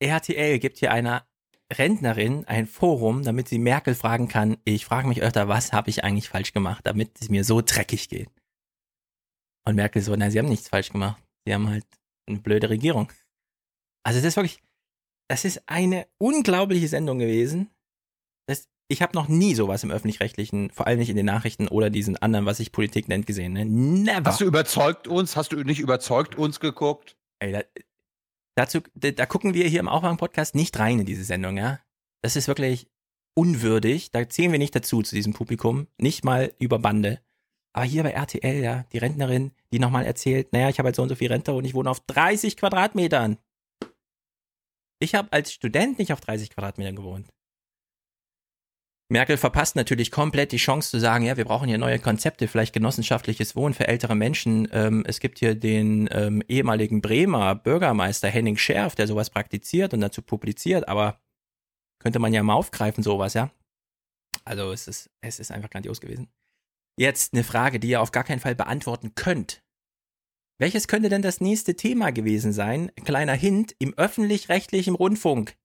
RTL 0.00 0.58
gibt 0.58 0.78
hier 0.78 0.92
einer 0.92 1.24
Rentnerin 1.72 2.44
ein 2.46 2.66
Forum, 2.66 3.22
damit 3.24 3.48
sie 3.48 3.58
Merkel 3.58 3.94
fragen 3.94 4.28
kann, 4.28 4.58
ich 4.64 4.84
frage 4.84 5.08
mich 5.08 5.22
öfter, 5.22 5.48
was 5.48 5.72
habe 5.72 5.90
ich 5.90 6.04
eigentlich 6.04 6.28
falsch 6.28 6.52
gemacht, 6.52 6.80
damit 6.84 7.20
es 7.20 7.28
mir 7.30 7.44
so 7.44 7.62
dreckig 7.62 8.08
geht. 8.08 8.28
Und 9.64 9.76
Merkel 9.76 10.02
so, 10.02 10.14
na, 10.16 10.30
sie 10.30 10.38
haben 10.38 10.48
nichts 10.48 10.68
falsch 10.68 10.90
gemacht. 10.90 11.22
Sie 11.46 11.54
haben 11.54 11.68
halt 11.70 11.86
eine 12.28 12.40
blöde 12.40 12.68
Regierung. 12.68 13.10
Also 14.04 14.18
das 14.18 14.26
ist 14.28 14.36
wirklich, 14.36 14.60
das 15.28 15.44
ist 15.44 15.62
eine 15.66 16.06
unglaubliche 16.18 16.88
Sendung 16.88 17.18
gewesen. 17.18 17.70
Das, 18.46 18.68
ich 18.88 19.02
habe 19.02 19.14
noch 19.14 19.28
nie 19.28 19.54
sowas 19.54 19.84
im 19.84 19.90
öffentlich-rechtlichen, 19.90 20.70
vor 20.70 20.86
allem 20.86 20.98
nicht 20.98 21.10
in 21.10 21.16
den 21.16 21.26
Nachrichten 21.26 21.68
oder 21.68 21.90
diesen 21.90 22.16
anderen, 22.16 22.46
was 22.46 22.58
sich 22.58 22.72
Politik 22.72 23.08
nennt, 23.08 23.26
gesehen. 23.26 23.52
Ne? 23.52 23.64
Never. 23.64 24.30
Hast 24.30 24.40
du 24.40 24.44
überzeugt 24.44 25.08
uns? 25.08 25.36
Hast 25.36 25.52
du 25.52 25.62
nicht 25.62 25.80
überzeugt 25.80 26.36
uns 26.36 26.60
geguckt? 26.60 27.16
Ey, 27.38 27.52
da, 27.52 27.62
dazu, 28.56 28.80
da, 28.94 29.10
da 29.10 29.26
gucken 29.26 29.54
wir 29.54 29.66
hier 29.68 29.80
im 29.80 29.88
Aufwang-Podcast 29.88 30.54
nicht 30.54 30.78
rein 30.78 31.00
in 31.00 31.06
diese 31.06 31.24
Sendung, 31.24 31.56
ja. 31.56 31.80
Das 32.22 32.36
ist 32.36 32.48
wirklich 32.48 32.88
unwürdig. 33.34 34.10
Da 34.10 34.28
zählen 34.28 34.52
wir 34.52 34.58
nicht 34.58 34.74
dazu 34.74 35.02
zu 35.02 35.14
diesem 35.14 35.32
Publikum. 35.32 35.88
Nicht 35.98 36.24
mal 36.24 36.52
über 36.58 36.78
Bande. 36.78 37.20
Aber 37.72 37.86
hier 37.86 38.02
bei 38.02 38.10
RTL, 38.10 38.62
ja, 38.62 38.84
die 38.92 38.98
Rentnerin, 38.98 39.52
die 39.72 39.78
nochmal 39.78 40.04
erzählt, 40.04 40.52
naja, 40.52 40.68
ich 40.68 40.78
habe 40.78 40.88
halt 40.88 40.96
so 40.96 41.02
und 41.02 41.08
so 41.08 41.14
viel 41.14 41.32
Rente 41.32 41.54
und 41.54 41.64
ich 41.64 41.74
wohne 41.74 41.90
auf 41.90 42.00
30 42.00 42.56
Quadratmetern. 42.56 43.38
Ich 45.02 45.16
habe 45.16 45.32
als 45.32 45.52
Student 45.52 45.98
nicht 45.98 46.12
auf 46.12 46.20
30 46.20 46.50
Quadratmetern 46.50 46.94
gewohnt. 46.94 47.28
Merkel 49.08 49.36
verpasst 49.36 49.74
natürlich 49.74 50.12
komplett 50.12 50.52
die 50.52 50.58
Chance 50.58 50.90
zu 50.90 51.00
sagen, 51.00 51.24
ja, 51.24 51.36
wir 51.36 51.44
brauchen 51.44 51.66
hier 51.66 51.76
neue 51.76 51.98
Konzepte, 51.98 52.46
vielleicht 52.46 52.72
genossenschaftliches 52.72 53.56
Wohnen 53.56 53.74
für 53.74 53.88
ältere 53.88 54.14
Menschen. 54.14 54.68
Ähm, 54.70 55.02
es 55.04 55.18
gibt 55.18 55.40
hier 55.40 55.56
den 55.56 56.08
ähm, 56.12 56.40
ehemaligen 56.46 57.02
Bremer 57.02 57.56
Bürgermeister 57.56 58.28
Henning 58.28 58.56
Scherf, 58.56 58.94
der 58.94 59.08
sowas 59.08 59.28
praktiziert 59.28 59.92
und 59.92 60.00
dazu 60.00 60.22
publiziert, 60.22 60.86
aber 60.86 61.20
könnte 61.98 62.20
man 62.20 62.32
ja 62.32 62.44
mal 62.44 62.54
aufgreifen, 62.54 63.02
sowas, 63.02 63.34
ja. 63.34 63.50
Also 64.44 64.70
es 64.70 64.86
ist, 64.86 65.10
es 65.20 65.40
ist 65.40 65.50
einfach 65.50 65.70
grandios 65.70 66.00
gewesen. 66.00 66.28
Jetzt 66.96 67.34
eine 67.34 67.42
Frage, 67.42 67.80
die 67.80 67.88
ihr 67.88 68.00
auf 68.00 68.12
gar 68.12 68.24
keinen 68.24 68.40
Fall 68.40 68.54
beantworten 68.54 69.16
könnt. 69.16 69.61
Welches 70.58 70.86
könnte 70.86 71.08
denn 71.08 71.22
das 71.22 71.40
nächste 71.40 71.74
Thema 71.74 72.12
gewesen 72.12 72.52
sein? 72.52 72.92
Kleiner 73.04 73.34
Hint, 73.34 73.74
im 73.78 73.94
öffentlich-rechtlichen 73.94 74.94
Rundfunk. 74.94 75.56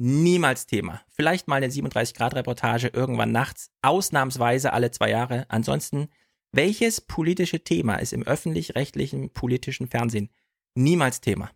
Niemals 0.00 0.66
Thema. 0.66 1.02
Vielleicht 1.08 1.48
mal 1.48 1.56
eine 1.56 1.68
37-Grad-Reportage 1.68 2.88
irgendwann 2.88 3.32
nachts, 3.32 3.72
ausnahmsweise 3.82 4.72
alle 4.72 4.90
zwei 4.90 5.10
Jahre. 5.10 5.46
Ansonsten, 5.48 6.08
welches 6.52 7.00
politische 7.00 7.64
Thema 7.64 7.96
ist 7.96 8.12
im 8.12 8.22
öffentlich-rechtlichen 8.22 9.30
politischen 9.32 9.88
Fernsehen 9.88 10.30
niemals 10.74 11.20
Thema? 11.20 11.50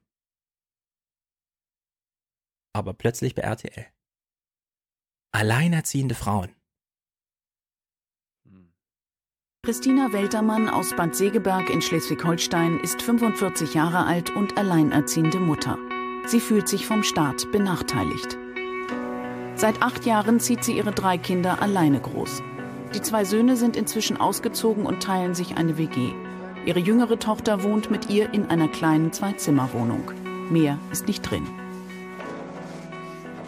Aber 2.75 2.95
plötzlich 2.95 3.35
bei 3.35 3.43
RTL. 3.43 3.87
Alleinerziehende 5.33 6.15
Frauen. 6.15 6.55
Christina 9.65 10.13
Weltermann 10.13 10.69
aus 10.69 10.93
Bad 10.93 11.15
Segeberg 11.15 11.71
in 11.71 11.81
Schleswig-Holstein 11.81 12.81
ist 12.81 13.01
45 13.01 13.75
Jahre 13.75 14.07
alt 14.07 14.35
und 14.35 14.59
alleinerziehende 14.59 15.39
Mutter. 15.39 15.79
Sie 16.27 16.41
fühlt 16.41 16.67
sich 16.67 16.85
vom 16.85 17.05
Staat 17.05 17.53
benachteiligt. 17.53 18.37
Seit 19.55 19.81
acht 19.81 20.05
Jahren 20.05 20.41
zieht 20.41 20.65
sie 20.65 20.77
ihre 20.77 20.91
drei 20.91 21.17
Kinder 21.17 21.63
alleine 21.63 22.01
groß. 22.01 22.43
Die 22.93 23.03
zwei 23.03 23.25
Söhne 23.25 23.57
sind 23.57 23.77
inzwischen 23.77 24.17
ausgezogen 24.17 24.85
und 24.85 25.01
teilen 25.01 25.37
sich 25.37 25.57
eine 25.57 25.79
WG. 25.79 26.11
Ihre 26.67 26.81
jüngere 26.81 27.21
Tochter 27.21 27.63
wohnt 27.63 27.89
mit 27.89 28.11
ihr 28.11 28.35
in 28.35 28.47
einer 28.47 28.67
kleinen 28.67 29.13
Zwei-Zimmer-Wohnung. 29.13 30.11
Mehr 30.51 30.77
ist 30.91 31.07
nicht 31.07 31.23
drin. 31.23 31.47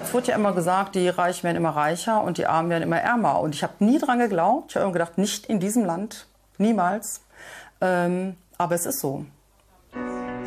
Es 0.04 0.12
wurde 0.12 0.28
ja 0.28 0.34
immer 0.36 0.52
gesagt, 0.52 0.96
die 0.96 1.08
Reichen 1.08 1.44
werden 1.44 1.56
immer 1.56 1.70
reicher 1.70 2.22
und 2.22 2.36
die 2.36 2.46
Armen 2.46 2.68
werden 2.68 2.82
immer 2.82 3.00
ärmer. 3.00 3.40
Und 3.40 3.54
ich 3.54 3.62
habe 3.62 3.72
nie 3.78 3.98
dran 3.98 4.18
geglaubt. 4.18 4.70
Ich 4.70 4.76
habe 4.76 4.84
immer 4.84 4.92
gedacht, 4.92 5.16
nicht 5.16 5.46
in 5.46 5.60
diesem 5.60 5.86
Land. 5.86 6.26
Niemals. 6.58 7.22
Ähm, 7.80 8.36
aber 8.58 8.74
es 8.74 8.84
ist 8.84 9.00
so. 9.00 9.24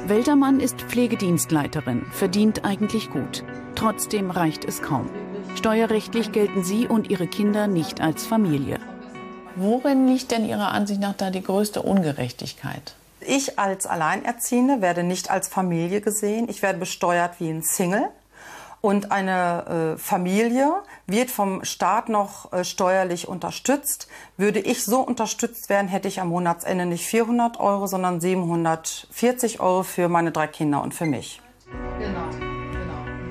Weltermann 0.05 0.59
ist 0.59 0.79
Pflegedienstleiterin, 0.83 2.05
verdient 2.11 2.63
eigentlich 2.63 3.09
gut. 3.09 3.43
Trotzdem 3.75 4.31
reicht 4.31 4.63
es 4.63 4.81
kaum. 4.81 5.09
Steuerrechtlich 5.55 6.31
gelten 6.31 6.63
sie 6.63 6.87
und 6.87 7.09
ihre 7.09 7.27
Kinder 7.27 7.67
nicht 7.67 7.99
als 7.99 8.25
Familie. 8.25 8.79
Worin 9.55 10.07
liegt 10.07 10.31
denn 10.31 10.45
Ihrer 10.45 10.71
Ansicht 10.71 11.01
nach 11.01 11.15
da 11.15 11.31
die 11.31 11.43
größte 11.43 11.81
Ungerechtigkeit? 11.81 12.93
Ich 13.21 13.57
als 13.57 13.87
Alleinerziehende 13.87 14.81
werde 14.81 15.03
nicht 15.03 15.31
als 15.31 15.47
Familie 15.47 15.99
gesehen. 15.99 16.47
Ich 16.47 16.61
werde 16.61 16.77
besteuert 16.77 17.39
wie 17.39 17.49
ein 17.49 17.63
Single. 17.63 18.07
Und 18.80 19.11
eine 19.11 19.95
äh, 19.95 19.97
Familie 19.97 20.83
wird 21.07 21.31
vom 21.31 21.65
Staat 21.65 22.09
noch 22.09 22.53
äh, 22.53 22.64
steuerlich 22.64 23.27
unterstützt. 23.27 24.07
Würde 24.38 24.59
ich 24.59 24.85
so 24.85 24.99
unterstützt 25.01 25.69
werden, 25.69 25.88
hätte 25.88 26.07
ich 26.07 26.22
am 26.22 26.30
Monatsende 26.30 26.85
nicht 26.85 27.06
400 27.06 27.59
Euro, 27.59 27.88
sondern 27.88 28.22
740 28.22 29.59
Euro 29.59 29.83
für 29.83 30.09
meine 30.09 30.31
drei 30.31 30.47
Kinder 30.47 30.83
und 30.83 30.93
für 30.93 31.06
mich. 31.06 31.41
Genau. 31.99 32.47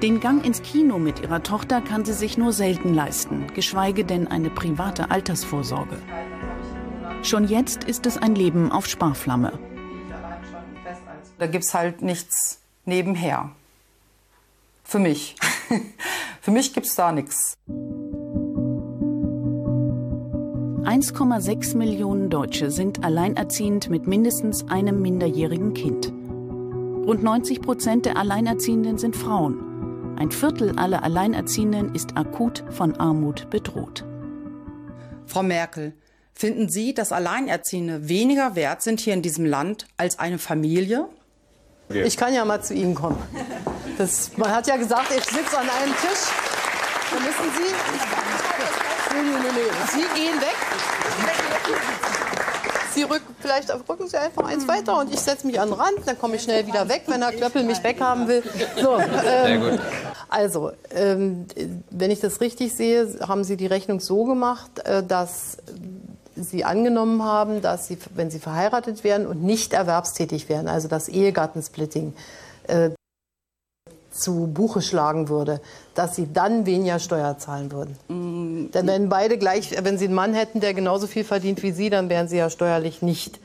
Den 0.02 0.20
Gang 0.20 0.44
ins 0.44 0.60
Kino 0.62 0.98
mit 0.98 1.20
ihrer 1.20 1.42
Tochter 1.42 1.80
kann 1.80 2.04
sie 2.04 2.12
sich 2.12 2.36
nur 2.36 2.52
selten 2.52 2.92
leisten, 2.92 3.46
geschweige 3.54 4.04
denn 4.04 4.28
eine 4.28 4.50
private 4.50 5.10
Altersvorsorge. 5.10 5.96
Schon 7.22 7.48
jetzt 7.48 7.84
ist 7.84 8.04
es 8.04 8.18
ein 8.18 8.34
Leben 8.34 8.70
auf 8.70 8.86
Sparflamme. 8.86 9.58
Da 11.38 11.46
gibt 11.46 11.64
es 11.64 11.72
halt 11.72 12.02
nichts 12.02 12.60
nebenher. 12.84 13.50
Für 14.88 15.00
mich. 15.00 15.34
Für 16.40 16.52
mich 16.52 16.72
gibt 16.72 16.86
es 16.86 16.94
da 16.94 17.10
nichts. 17.10 17.58
1,6 20.84 21.76
Millionen 21.76 22.30
Deutsche 22.30 22.70
sind 22.70 23.04
alleinerziehend 23.04 23.90
mit 23.90 24.06
mindestens 24.06 24.68
einem 24.68 25.02
minderjährigen 25.02 25.74
Kind. 25.74 26.12
Rund 27.04 27.24
90 27.24 27.62
Prozent 27.62 28.06
der 28.06 28.16
Alleinerziehenden 28.16 28.96
sind 28.96 29.16
Frauen. 29.16 30.14
Ein 30.16 30.30
Viertel 30.30 30.78
aller 30.78 31.02
Alleinerziehenden 31.02 31.92
ist 31.92 32.16
akut 32.16 32.62
von 32.70 32.94
Armut 32.94 33.50
bedroht. 33.50 34.04
Frau 35.26 35.42
Merkel, 35.42 35.94
finden 36.32 36.68
Sie, 36.68 36.94
dass 36.94 37.10
Alleinerziehende 37.10 38.08
weniger 38.08 38.54
wert 38.54 38.82
sind 38.82 39.00
hier 39.00 39.14
in 39.14 39.22
diesem 39.22 39.46
Land 39.46 39.88
als 39.96 40.20
eine 40.20 40.38
Familie? 40.38 41.08
Ich 41.88 42.16
kann 42.16 42.34
ja 42.34 42.44
mal 42.44 42.62
zu 42.62 42.74
Ihnen 42.74 42.94
kommen. 42.94 43.18
Das, 43.98 44.30
man 44.36 44.50
hat 44.50 44.66
ja 44.66 44.76
gesagt, 44.76 45.10
ich 45.16 45.24
sitze 45.24 45.56
an 45.58 45.68
einem 45.68 45.94
Tisch. 45.94 46.26
Da 47.10 47.16
müssen 47.20 47.52
Sie. 47.56 47.72
Nee, 49.14 49.22
nee, 49.22 49.38
nee, 49.42 49.52
nee. 49.54 49.70
Sie 49.92 50.20
gehen 50.20 50.40
weg. 50.40 50.56
Sie 52.92 53.02
rücken, 53.02 53.36
vielleicht 53.40 53.70
rücken 53.88 54.08
Sie 54.08 54.16
einfach 54.16 54.44
eins 54.44 54.66
weiter 54.66 54.98
und 54.98 55.12
ich 55.12 55.20
setze 55.20 55.46
mich 55.46 55.60
an 55.60 55.68
den 55.68 55.78
Rand, 55.78 55.98
dann 56.06 56.18
komme 56.18 56.36
ich 56.36 56.42
schnell 56.42 56.66
wieder 56.66 56.88
weg, 56.88 57.02
wenn 57.06 57.20
Herr 57.22 57.32
Klöppel 57.32 57.62
mich 57.62 57.82
weghaben 57.84 58.26
will. 58.26 58.42
So, 58.80 58.96
ähm, 58.98 59.10
Sehr 59.22 59.58
gut. 59.58 59.80
Also, 60.28 60.72
ähm, 60.94 61.46
wenn 61.90 62.10
ich 62.10 62.20
das 62.20 62.40
richtig 62.40 62.74
sehe, 62.74 63.06
haben 63.26 63.44
Sie 63.44 63.56
die 63.56 63.66
Rechnung 63.66 64.00
so 64.00 64.24
gemacht, 64.24 64.78
äh, 64.84 65.02
dass 65.02 65.58
Sie 66.36 66.64
angenommen 66.64 67.22
haben, 67.22 67.62
dass 67.62 67.88
Sie, 67.88 67.98
wenn 68.14 68.30
Sie 68.30 68.38
verheiratet 68.38 69.04
werden 69.04 69.26
und 69.26 69.42
nicht 69.42 69.72
erwerbstätig 69.72 70.48
wären, 70.48 70.68
also 70.68 70.88
das 70.88 71.08
Ehegattensplitting, 71.08 72.14
äh, 72.68 72.90
zu 74.10 74.46
Buche 74.46 74.80
schlagen 74.80 75.28
würde, 75.28 75.60
dass 75.94 76.16
sie 76.16 76.32
dann 76.32 76.66
weniger 76.66 76.98
Steuer 76.98 77.38
zahlen 77.38 77.70
würden. 77.70 77.96
Mm, 78.08 78.70
Denn 78.72 78.86
wenn 78.86 79.08
beide 79.08 79.38
gleich, 79.38 79.72
wenn 79.82 79.98
sie 79.98 80.06
einen 80.06 80.14
Mann 80.14 80.34
hätten, 80.34 80.60
der 80.60 80.74
genauso 80.74 81.06
viel 81.06 81.24
verdient 81.24 81.62
wie 81.62 81.72
sie, 81.72 81.90
dann 81.90 82.08
wären 82.08 82.26
sie 82.28 82.38
ja 82.38 82.50
steuerlich 82.50 83.02
nicht 83.02 83.38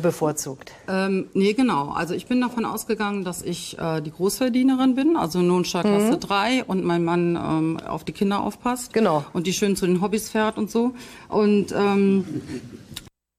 bevorzugt. 0.00 0.72
Ähm, 0.88 1.28
nee, 1.34 1.52
genau. 1.52 1.90
Also 1.90 2.14
ich 2.14 2.26
bin 2.26 2.40
davon 2.40 2.64
ausgegangen, 2.64 3.24
dass 3.24 3.42
ich 3.42 3.78
äh, 3.78 4.00
die 4.00 4.10
Großverdienerin 4.10 4.94
bin, 4.94 5.16
also 5.16 5.40
Lohnsteuerklasse 5.40 6.12
Mhm. 6.16 6.20
3 6.20 6.64
und 6.64 6.84
mein 6.84 7.04
Mann 7.04 7.36
ähm, 7.36 7.80
auf 7.80 8.04
die 8.04 8.12
Kinder 8.12 8.40
aufpasst. 8.42 8.92
Genau. 8.92 9.24
Und 9.32 9.46
die 9.46 9.52
schön 9.52 9.76
zu 9.76 9.86
den 9.86 10.00
Hobbys 10.00 10.30
fährt 10.30 10.56
und 10.58 10.70
so. 10.70 10.94
Und 11.28 11.72
ähm, 11.72 12.42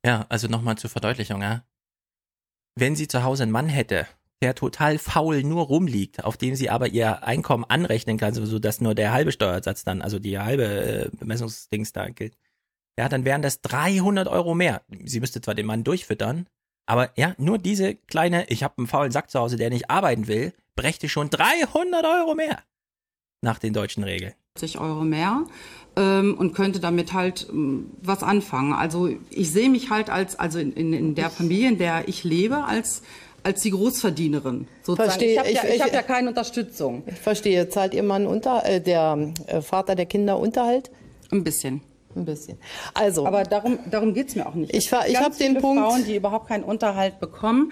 Ja, 0.06 0.26
also 0.30 0.48
nochmal 0.48 0.78
zur 0.78 0.90
Verdeutlichung, 0.90 1.42
ja. 1.42 1.64
Wenn 2.76 2.96
sie 2.96 3.08
zu 3.08 3.24
Hause 3.24 3.44
einen 3.44 3.52
Mann 3.52 3.70
hätte, 3.70 4.08
der 4.42 4.56
total 4.56 4.98
faul 4.98 5.44
nur 5.44 5.64
rumliegt, 5.66 6.24
auf 6.26 6.36
dem 6.36 6.56
sie 6.56 6.70
aber 6.70 6.88
ihr 6.88 7.24
Einkommen 7.24 7.64
anrechnen 7.64 8.18
kann, 8.18 8.34
so 8.34 8.60
dass 8.60 8.82
nur 8.82 8.96
der 8.96 9.14
halbe 9.14 9.32
Steuersatz 9.32 9.86
dann, 9.86 10.02
also 10.02 10.20
die 10.20 10.38
halbe 10.38 10.66
äh, 10.66 11.10
Bemessungsdings 11.18 11.94
da 11.94 12.10
gilt, 12.10 12.36
ja, 12.98 13.10
dann 13.10 13.26
wären 13.26 13.42
das 13.42 13.62
300 13.62 14.28
Euro 14.28 14.54
mehr. 14.56 14.82
Sie 15.06 15.20
müsste 15.20 15.42
zwar 15.42 15.56
den 15.56 15.66
Mann 15.66 15.84
durchfüttern, 15.84 16.48
aber 16.86 17.10
ja, 17.18 17.34
nur 17.38 17.58
diese 17.58 17.96
kleine, 17.96 18.46
ich 18.50 18.64
habe 18.64 18.76
einen 18.78 18.88
faulen 18.88 19.12
Sack 19.12 19.30
zu 19.32 19.40
Hause, 19.40 19.56
der 19.58 19.70
nicht 19.70 19.90
arbeiten 19.90 20.28
will, 20.28 20.54
brächte 20.76 21.10
schon 21.10 21.30
300 21.30 22.06
Euro 22.06 22.36
mehr. 22.36 22.60
Nach 23.42 23.60
den 23.60 23.74
deutschen 23.74 24.04
Regeln. 24.04 24.34
40 24.58 24.80
Euro 24.80 25.02
mehr 25.04 25.44
ähm, 25.98 26.36
und 26.38 26.54
könnte 26.54 26.80
damit 26.80 27.12
halt 27.14 27.48
ähm, 27.50 27.90
was 28.02 28.22
anfangen. 28.24 28.72
Also 28.74 29.10
ich 29.32 29.52
sehe 29.52 29.70
mich 29.70 29.90
halt 29.90 30.10
als, 30.10 30.38
also 30.38 30.60
in, 30.60 30.72
in, 30.74 30.94
in 30.94 31.16
der 31.16 31.30
Familie, 31.30 31.70
in 31.70 31.78
der 31.78 32.08
ich 32.08 32.24
lebe, 32.24 32.64
als 32.64 33.02
als 33.46 33.62
die 33.62 33.72
Großverdienerin. 33.72 34.70
Sozusagen. 34.84 35.10
Verstehe. 35.10 35.34
Ich 35.34 35.38
habe 35.40 35.52
ja, 35.52 35.64
ich 35.66 35.76
ich- 35.76 35.82
hab 35.82 35.94
ja 35.94 36.02
keine 36.02 36.30
Unterstützung. 36.30 37.04
Ich 37.08 37.16
verstehe. 37.20 37.68
Zahlt 37.68 37.94
Ihr 37.94 38.04
Mann 38.04 38.26
unter, 38.26 38.66
äh, 38.66 38.80
der 38.80 39.34
äh, 39.48 39.62
Vater 39.62 39.96
der 39.96 40.06
Kinder 40.06 40.40
Unterhalt? 40.40 40.90
Ein 41.30 41.44
bisschen. 41.44 41.82
Ein 42.16 42.26
bisschen. 42.26 42.58
Also, 42.94 43.26
aber 43.26 43.44
darum, 43.44 43.80
darum 43.90 44.14
geht's 44.14 44.36
mir 44.36 44.46
auch 44.46 44.54
nicht. 44.54 44.74
Ich, 44.74 44.92
ich 45.08 45.20
habe 45.20 45.36
den 45.36 45.60
Punkt. 45.60 45.82
Frauen, 45.82 46.06
die 46.06 46.16
überhaupt 46.16 46.48
keinen 46.48 46.64
Unterhalt 46.64 47.20
bekommen, 47.20 47.72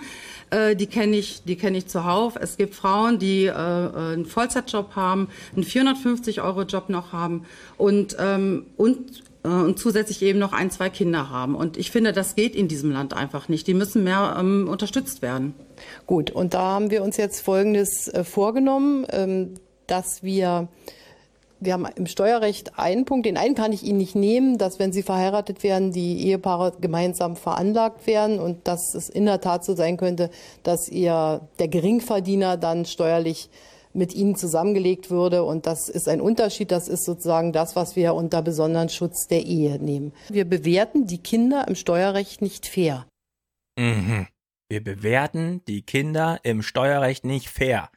äh, 0.50 0.76
die 0.76 0.88
kenne 0.88 1.16
ich, 1.16 1.44
die 1.44 1.56
kenne 1.56 1.78
ich 1.78 1.88
zuhauf. 1.88 2.36
Es 2.36 2.58
gibt 2.58 2.76
Frauen, 2.76 3.20
die 3.20 3.46
äh, 3.46 3.52
einen 3.52 4.26
Vollzeitjob 4.26 4.96
haben, 4.96 5.30
einen 5.56 5.64
450 5.64 6.42
Euro 6.42 6.64
Job 6.64 6.90
noch 6.90 7.14
haben 7.14 7.46
und 7.78 8.16
ähm, 8.20 8.66
und 8.78 9.24
äh, 9.44 9.48
und 9.48 9.80
zusätzlich 9.80 10.22
eben 10.22 10.40
noch 10.40 10.54
ein, 10.54 10.72
zwei 10.72 10.90
Kinder 10.90 11.30
haben. 11.30 11.56
Und 11.56 11.78
ich 11.78 11.92
finde, 11.92 12.14
das 12.14 12.36
geht 12.36 12.56
in 12.56 12.68
diesem 12.68 12.92
Land 12.92 13.14
einfach 13.14 13.50
nicht. 13.50 13.68
Die 13.68 13.74
müssen 13.74 14.04
mehr 14.04 14.36
ähm, 14.40 14.68
unterstützt 14.70 15.22
werden. 15.22 15.54
Gut, 16.06 16.32
und 16.32 16.54
da 16.54 16.62
haben 16.62 16.92
wir 16.92 17.04
uns 17.04 17.18
jetzt 17.18 17.42
Folgendes 17.42 18.08
äh, 18.08 18.24
vorgenommen, 18.24 19.06
ähm, 19.10 19.56
dass 19.88 20.24
wir 20.24 20.68
wir 21.62 21.74
haben 21.74 21.86
im 21.96 22.08
Steuerrecht 22.08 22.78
einen 22.78 23.06
Punkt, 23.06 23.26
den 23.26 23.38
einen 23.38 23.56
kann 23.56 23.72
ich 23.72 23.84
Ihnen 23.84 24.00
nicht 24.00 24.16
nehmen, 24.16 24.58
dass 24.58 24.80
wenn 24.80 24.92
Sie 24.92 25.04
verheiratet 25.04 25.64
werden, 25.64 25.92
die 25.92 26.26
Ehepaare 26.28 26.74
gemeinsam 26.82 27.36
veranlagt 27.36 28.08
werden 28.08 28.40
und 28.40 28.68
dass 28.68 28.96
es 28.96 29.10
in 29.10 29.26
der 29.26 29.42
Tat 29.42 29.64
so 29.64 29.76
sein 29.76 29.98
könnte, 29.98 30.32
dass 30.64 30.90
ihr 30.90 31.42
der 31.60 31.68
Geringverdiener 31.68 32.58
dann 32.58 32.86
steuerlich 32.86 33.50
mit 33.94 34.14
ihnen 34.16 34.36
zusammengelegt 34.36 35.10
würde. 35.10 35.44
Und 35.44 35.68
das 35.68 35.90
ist 35.90 36.08
ein 36.08 36.22
Unterschied. 36.22 36.72
Das 36.72 36.88
ist 36.88 37.06
sozusagen 37.06 37.52
das, 37.52 37.76
was 37.76 37.96
wir 37.96 38.16
unter 38.16 38.42
besonderen 38.42 38.90
Schutz 38.90 39.28
der 39.28 39.46
Ehe 39.46 39.80
nehmen. 39.80 40.14
Wir 40.30 40.46
bewerten 40.46 41.06
die 41.08 41.20
Kinder 41.20 41.68
im 41.68 41.76
Steuerrecht 41.76 42.42
nicht 42.42 42.66
fair. 42.66 43.06
Mhm. 43.78 44.28
Wir 44.70 44.84
bewerten 44.84 45.62
die 45.68 45.82
Kinder 45.82 46.40
im 46.44 46.62
Steuerrecht 46.62 47.26
nicht 47.26 47.50
fair. 47.50 47.90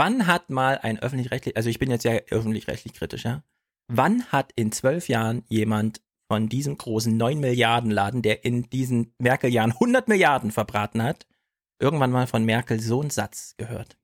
Wann 0.00 0.26
hat 0.26 0.48
mal 0.48 0.78
ein 0.78 0.98
öffentlich-rechtlich, 0.98 1.58
also 1.58 1.68
ich 1.68 1.78
bin 1.78 1.90
jetzt 1.90 2.04
ja 2.04 2.12
öffentlich-rechtlich 2.30 2.94
kritisch, 2.94 3.26
ja? 3.26 3.42
Wann 3.86 4.24
hat 4.32 4.50
in 4.56 4.72
zwölf 4.72 5.10
Jahren 5.10 5.44
jemand 5.48 6.00
von 6.26 6.48
diesem 6.48 6.78
großen 6.78 7.14
9 7.14 7.38
Milliarden 7.38 7.90
Laden, 7.90 8.22
der 8.22 8.46
in 8.46 8.70
diesen 8.70 9.12
Merkel-Jahren 9.18 9.72
100 9.72 10.08
Milliarden 10.08 10.52
verbraten 10.52 11.02
hat, 11.02 11.26
irgendwann 11.78 12.12
mal 12.12 12.26
von 12.26 12.46
Merkel 12.46 12.80
so 12.80 13.02
einen 13.02 13.10
Satz 13.10 13.54
gehört? 13.58 13.98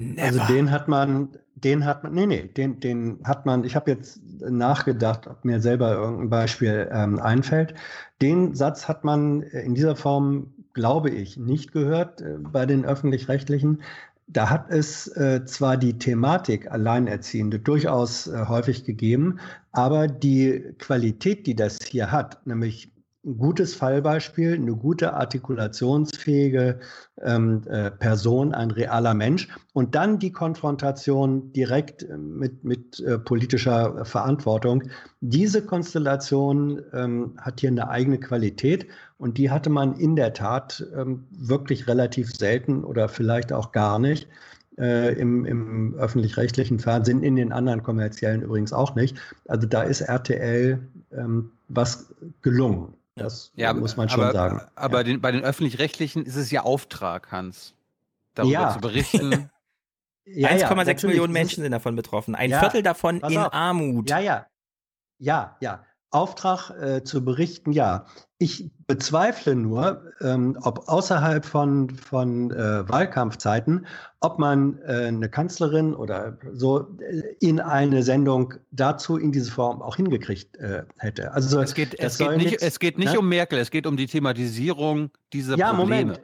Never. 0.00 0.22
Also 0.26 0.52
den 0.52 0.72
hat 0.72 0.88
man, 0.88 1.38
den 1.54 1.84
hat 1.84 2.02
man, 2.02 2.14
nee, 2.14 2.26
nee, 2.26 2.48
den, 2.48 2.80
den 2.80 3.20
hat 3.22 3.46
man, 3.46 3.62
ich 3.62 3.76
habe 3.76 3.92
jetzt 3.92 4.20
nachgedacht, 4.40 5.28
ob 5.28 5.44
mir 5.44 5.60
selber 5.60 5.92
irgendein 5.92 6.30
Beispiel 6.30 6.90
ähm, 6.90 7.20
einfällt. 7.20 7.74
Den 8.20 8.56
Satz 8.56 8.88
hat 8.88 9.04
man 9.04 9.42
in 9.42 9.76
dieser 9.76 9.94
Form, 9.94 10.54
glaube 10.72 11.10
ich, 11.10 11.36
nicht 11.36 11.70
gehört 11.70 12.20
äh, 12.20 12.36
bei 12.38 12.66
den 12.66 12.84
öffentlich-rechtlichen. 12.84 13.82
Da 14.28 14.50
hat 14.50 14.70
es 14.70 15.08
äh, 15.08 15.44
zwar 15.44 15.76
die 15.76 15.98
Thematik 15.98 16.70
Alleinerziehende 16.70 17.58
durchaus 17.58 18.26
äh, 18.26 18.46
häufig 18.48 18.84
gegeben, 18.84 19.38
aber 19.72 20.08
die 20.08 20.74
Qualität, 20.78 21.46
die 21.46 21.56
das 21.56 21.78
hier 21.82 22.10
hat, 22.12 22.46
nämlich 22.46 22.92
ein 23.24 23.38
gutes 23.38 23.74
Fallbeispiel, 23.76 24.54
eine 24.54 24.74
gute 24.74 25.14
artikulationsfähige 25.14 26.80
ähm, 27.20 27.62
äh, 27.68 27.90
Person, 27.92 28.52
ein 28.52 28.72
realer 28.72 29.14
Mensch 29.14 29.48
und 29.74 29.94
dann 29.94 30.18
die 30.18 30.32
Konfrontation 30.32 31.52
direkt 31.52 32.02
äh, 32.02 32.16
mit, 32.16 32.64
mit 32.64 32.98
äh, 33.00 33.18
politischer 33.18 34.04
Verantwortung. 34.04 34.82
Diese 35.20 35.64
Konstellation 35.64 36.82
ähm, 36.92 37.34
hat 37.40 37.60
hier 37.60 37.70
eine 37.70 37.88
eigene 37.88 38.18
Qualität 38.18 38.88
und 39.22 39.38
die 39.38 39.50
hatte 39.50 39.70
man 39.70 39.94
in 39.94 40.16
der 40.16 40.34
Tat 40.34 40.84
ähm, 40.96 41.24
wirklich 41.30 41.86
relativ 41.86 42.34
selten 42.34 42.82
oder 42.82 43.08
vielleicht 43.08 43.52
auch 43.52 43.70
gar 43.70 44.00
nicht. 44.00 44.26
Äh, 44.78 45.12
im, 45.14 45.44
im 45.44 45.94
öffentlich-rechtlichen 45.94 46.80
Fernsehen, 46.80 47.22
in 47.22 47.36
den 47.36 47.52
anderen 47.52 47.82
kommerziellen 47.82 48.42
übrigens 48.42 48.72
auch 48.72 48.94
nicht. 48.94 49.16
Also 49.46 49.68
da 49.68 49.82
ist 49.82 50.00
RTL 50.00 50.80
ähm, 51.12 51.52
was 51.68 52.12
gelungen. 52.40 52.94
Das 53.14 53.52
ja, 53.54 53.72
muss 53.74 53.96
man 53.96 54.08
schon 54.08 54.22
aber, 54.22 54.32
sagen. 54.32 54.60
Aber 54.74 54.98
ja. 54.98 55.04
den, 55.04 55.20
bei 55.20 55.30
den 55.30 55.44
öffentlich-rechtlichen 55.44 56.24
ist 56.24 56.36
es 56.36 56.50
ja 56.50 56.62
Auftrag, 56.62 57.30
Hans, 57.30 57.74
darüber 58.34 58.52
ja. 58.52 58.70
zu 58.72 58.80
berichten. 58.80 59.50
ja, 60.24 60.48
1,6 60.48 61.06
Millionen 61.06 61.32
Menschen 61.32 61.62
sind 61.62 61.70
davon 61.70 61.94
betroffen. 61.94 62.34
Ein 62.34 62.50
Viertel 62.50 62.82
davon 62.82 63.20
in 63.20 63.38
auf. 63.38 63.52
Armut. 63.52 64.10
Ja, 64.10 64.18
ja. 64.18 64.46
Ja, 65.18 65.56
ja. 65.60 65.84
Auftrag 66.12 66.70
äh, 66.70 67.02
zu 67.02 67.24
berichten, 67.24 67.72
ja. 67.72 68.06
Ich 68.38 68.70
bezweifle 68.86 69.54
nur, 69.54 70.02
ähm, 70.20 70.58
ob 70.62 70.88
außerhalb 70.88 71.44
von, 71.44 71.90
von 71.90 72.50
äh, 72.50 72.88
Wahlkampfzeiten, 72.88 73.86
ob 74.20 74.38
man 74.38 74.78
äh, 74.80 75.06
eine 75.06 75.28
Kanzlerin 75.28 75.94
oder 75.94 76.36
so 76.52 76.88
äh, 77.00 77.22
in 77.40 77.60
eine 77.60 78.02
Sendung 78.02 78.54
dazu 78.70 79.16
in 79.16 79.32
diese 79.32 79.50
Form 79.50 79.80
auch 79.80 79.96
hingekriegt 79.96 80.56
äh, 80.58 80.82
hätte. 80.98 81.32
Also 81.32 81.60
es 81.60 81.74
geht, 81.74 81.98
es 81.98 82.18
geht 82.18 82.30
nicht, 82.32 82.46
nichts, 82.46 82.62
es 82.62 82.78
geht 82.78 82.98
nicht 82.98 83.12
ne? 83.12 83.18
um 83.18 83.28
Merkel, 83.28 83.58
es 83.58 83.70
geht 83.70 83.86
um 83.86 83.96
die 83.96 84.06
Thematisierung 84.06 85.10
dieser 85.32 85.56
ja, 85.56 85.72
Probleme. 85.72 86.12
Moment. 86.12 86.20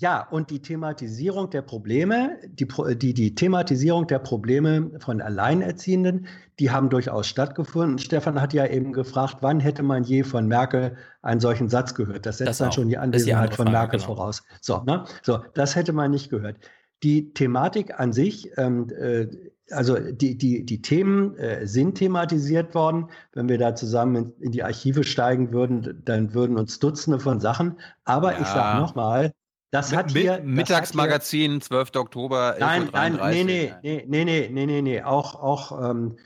Ja, 0.00 0.28
und 0.30 0.50
die 0.50 0.62
Thematisierung 0.62 1.50
der 1.50 1.62
Probleme, 1.62 2.38
die, 2.46 2.68
die, 2.96 3.14
die 3.14 3.34
Thematisierung 3.34 4.06
der 4.06 4.20
Probleme 4.20 4.92
von 5.00 5.20
Alleinerziehenden, 5.20 6.28
die 6.60 6.70
haben 6.70 6.88
durchaus 6.88 7.26
stattgefunden. 7.26 7.98
Stefan 7.98 8.40
hat 8.40 8.52
ja 8.52 8.64
eben 8.64 8.92
gefragt, 8.92 9.38
wann 9.40 9.58
hätte 9.58 9.82
man 9.82 10.04
je 10.04 10.22
von 10.22 10.46
Merkel 10.46 10.96
einen 11.20 11.40
solchen 11.40 11.68
Satz 11.68 11.96
gehört? 11.96 12.26
Das 12.26 12.38
setzt 12.38 12.48
das 12.48 12.58
dann 12.58 12.70
schon 12.70 12.88
die 12.88 12.96
Anwesenheit 12.96 13.52
die 13.52 13.56
von 13.56 13.72
Merkel 13.72 13.98
genau. 13.98 14.14
voraus. 14.14 14.44
So, 14.60 14.84
ne? 14.84 15.02
so, 15.22 15.40
das 15.54 15.74
hätte 15.74 15.92
man 15.92 16.12
nicht 16.12 16.30
gehört. 16.30 16.58
Die 17.02 17.32
Thematik 17.32 17.98
an 17.98 18.12
sich, 18.12 18.52
ähm, 18.56 18.88
äh, 18.96 19.26
also 19.72 19.96
die, 19.98 20.38
die, 20.38 20.64
die 20.64 20.80
Themen 20.80 21.36
äh, 21.38 21.66
sind 21.66 21.96
thematisiert 21.96 22.72
worden. 22.76 23.08
Wenn 23.32 23.48
wir 23.48 23.58
da 23.58 23.74
zusammen 23.74 24.16
in, 24.16 24.32
in, 24.38 24.52
die 24.52 24.62
Archive 24.62 25.02
steigen 25.02 25.50
würden, 25.50 26.02
dann 26.04 26.34
würden 26.34 26.56
uns 26.56 26.78
Dutzende 26.78 27.18
von 27.18 27.40
Sachen. 27.40 27.80
Aber 28.04 28.34
ja. 28.34 28.40
ich 28.42 28.46
sage 28.46 28.80
nochmal, 28.80 29.32
das 29.70 29.90
mit, 29.90 29.98
hat 29.98 30.10
hier. 30.12 30.40
Mittagsmagazin, 30.42 31.52
hier, 31.52 31.60
12. 31.60 31.96
Oktober. 31.96 32.56
Nein, 32.58 32.88
nein, 32.92 33.18
nee, 33.30 33.44
nee, 33.44 33.72
nee, 33.82 34.04
nee, 34.06 34.48
nee, 34.50 34.66
nee, 34.66 34.82
nee. 34.82 35.02
Auch, 35.02 35.34
auch 35.34 35.90
ähm, 35.90 36.16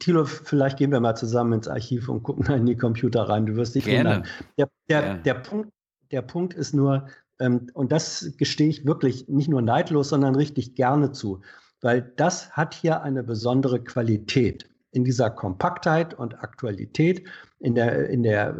Thilo, 0.00 0.24
vielleicht 0.24 0.78
gehen 0.78 0.90
wir 0.90 1.00
mal 1.00 1.14
zusammen 1.14 1.52
ins 1.52 1.68
Archiv 1.68 2.08
und 2.08 2.22
gucken 2.22 2.52
in 2.52 2.66
die 2.66 2.76
Computer 2.76 3.28
rein. 3.28 3.46
Du 3.46 3.54
wirst 3.54 3.74
dich 3.74 3.84
Gerne. 3.84 3.98
wundern. 4.10 4.26
Der, 4.58 4.68
der, 4.88 5.02
Gerne. 5.02 5.22
der, 5.22 5.34
Punkt, 5.34 5.70
der 6.10 6.22
Punkt 6.22 6.54
ist 6.54 6.74
nur, 6.74 7.06
ähm, 7.38 7.68
und 7.74 7.92
das 7.92 8.32
gestehe 8.36 8.68
ich 8.68 8.84
wirklich 8.84 9.28
nicht 9.28 9.48
nur 9.48 9.62
neidlos, 9.62 10.08
sondern 10.08 10.34
richtig 10.34 10.74
gerne 10.74 11.12
zu, 11.12 11.40
weil 11.80 12.12
das 12.16 12.50
hat 12.50 12.74
hier 12.74 13.02
eine 13.02 13.22
besondere 13.22 13.82
Qualität 13.82 14.68
in 14.90 15.04
dieser 15.04 15.30
Kompaktheit 15.30 16.14
und 16.14 16.42
Aktualität 16.42 17.26
in 17.62 17.74
der, 17.76 18.08
in 18.10 18.22
der 18.22 18.56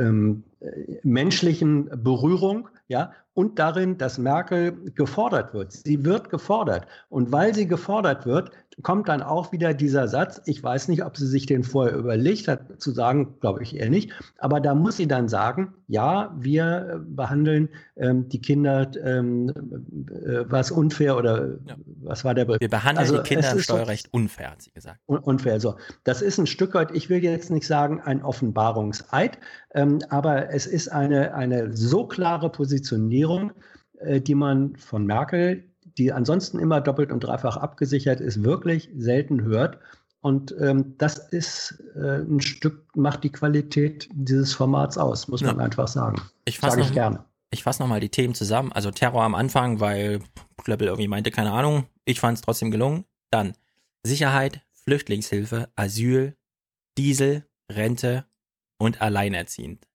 ähm, 0.00 0.42
menschlichen 1.02 1.90
Berührung, 2.02 2.68
ja, 2.88 3.12
und 3.34 3.58
darin, 3.58 3.98
dass 3.98 4.16
Merkel 4.16 4.72
gefordert 4.94 5.52
wird. 5.52 5.72
Sie 5.72 6.04
wird 6.06 6.30
gefordert. 6.30 6.86
Und 7.10 7.32
weil 7.32 7.54
sie 7.54 7.68
gefordert 7.68 8.24
wird, 8.24 8.50
kommt 8.82 9.08
dann 9.08 9.22
auch 9.22 9.52
wieder 9.52 9.72
dieser 9.72 10.06
Satz, 10.06 10.42
ich 10.44 10.62
weiß 10.62 10.88
nicht, 10.88 11.04
ob 11.04 11.16
sie 11.16 11.26
sich 11.26 11.46
den 11.46 11.64
vorher 11.64 11.96
überlegt 11.96 12.46
hat, 12.46 12.80
zu 12.80 12.90
sagen, 12.90 13.36
glaube 13.40 13.62
ich 13.62 13.76
eher 13.76 13.88
nicht, 13.88 14.12
aber 14.38 14.60
da 14.60 14.74
muss 14.74 14.98
sie 14.98 15.08
dann 15.08 15.28
sagen, 15.28 15.74
ja, 15.88 16.34
wir 16.38 17.02
behandeln 17.08 17.70
ähm, 17.96 18.28
die 18.28 18.40
Kinder, 18.40 18.90
ähm, 19.02 19.48
äh, 19.48 20.44
was 20.50 20.70
unfair 20.70 21.16
oder 21.16 21.56
ja. 21.66 21.76
was 22.02 22.24
war 22.24 22.34
der 22.34 22.44
Begriff? 22.44 22.60
Wir 22.60 22.68
behandeln 22.68 22.98
also, 22.98 23.16
die 23.16 23.22
Kinder 23.22 23.50
im 23.50 23.60
Steuerrecht 23.60 24.06
so, 24.06 24.10
unfair, 24.12 24.50
hat 24.50 24.62
sie 24.62 24.72
gesagt. 24.72 25.00
unfair, 25.06 25.58
so. 25.58 25.76
Das 26.04 26.20
ist 26.20 26.38
ein 26.38 26.46
Stück 26.46 26.74
weit, 26.74 26.90
ich 26.92 27.08
will 27.08 27.24
jetzt 27.24 27.50
nicht 27.50 27.66
sagen 27.66 28.02
ein 28.02 28.22
Offenbarungseid, 28.22 29.38
ähm, 29.74 30.00
aber 30.10 30.50
es 30.50 30.66
ist 30.66 30.88
eine, 30.88 31.34
eine 31.34 31.74
so 31.74 32.06
klare 32.06 32.50
Positionierung, 32.50 33.52
äh, 34.00 34.20
die 34.20 34.34
man 34.34 34.76
von 34.76 35.06
Merkel 35.06 35.64
die 35.98 36.12
ansonsten 36.12 36.58
immer 36.58 36.80
doppelt 36.80 37.10
und 37.12 37.20
dreifach 37.20 37.56
abgesichert 37.56 38.20
ist, 38.20 38.42
wirklich 38.44 38.90
selten 38.96 39.42
hört. 39.42 39.78
Und 40.20 40.54
ähm, 40.60 40.94
das 40.98 41.18
ist 41.18 41.82
äh, 41.94 42.18
ein 42.18 42.40
Stück, 42.40 42.96
macht 42.96 43.24
die 43.24 43.30
Qualität 43.30 44.08
dieses 44.12 44.54
Formats 44.54 44.98
aus, 44.98 45.28
muss 45.28 45.42
man 45.42 45.60
einfach 45.60 45.88
sagen. 45.88 46.20
Ich 46.44 46.58
fasse 46.58 46.80
ich 46.80 46.92
gerne. 46.92 47.24
Ich 47.50 47.62
fasse 47.62 47.80
nochmal 47.80 48.00
die 48.00 48.08
Themen 48.08 48.34
zusammen. 48.34 48.72
Also 48.72 48.90
Terror 48.90 49.22
am 49.22 49.34
Anfang, 49.34 49.78
weil 49.78 50.20
Klöppel 50.64 50.88
irgendwie 50.88 51.08
meinte, 51.08 51.30
keine 51.30 51.52
Ahnung. 51.52 51.86
Ich 52.04 52.18
fand 52.20 52.38
es 52.38 52.42
trotzdem 52.42 52.70
gelungen. 52.70 53.04
Dann 53.30 53.52
Sicherheit, 54.02 54.62
Flüchtlingshilfe, 54.84 55.68
Asyl, 55.76 56.36
Diesel, 56.98 57.46
Rente 57.70 58.24
und 58.78 59.00
Alleinerziehend. 59.00 59.86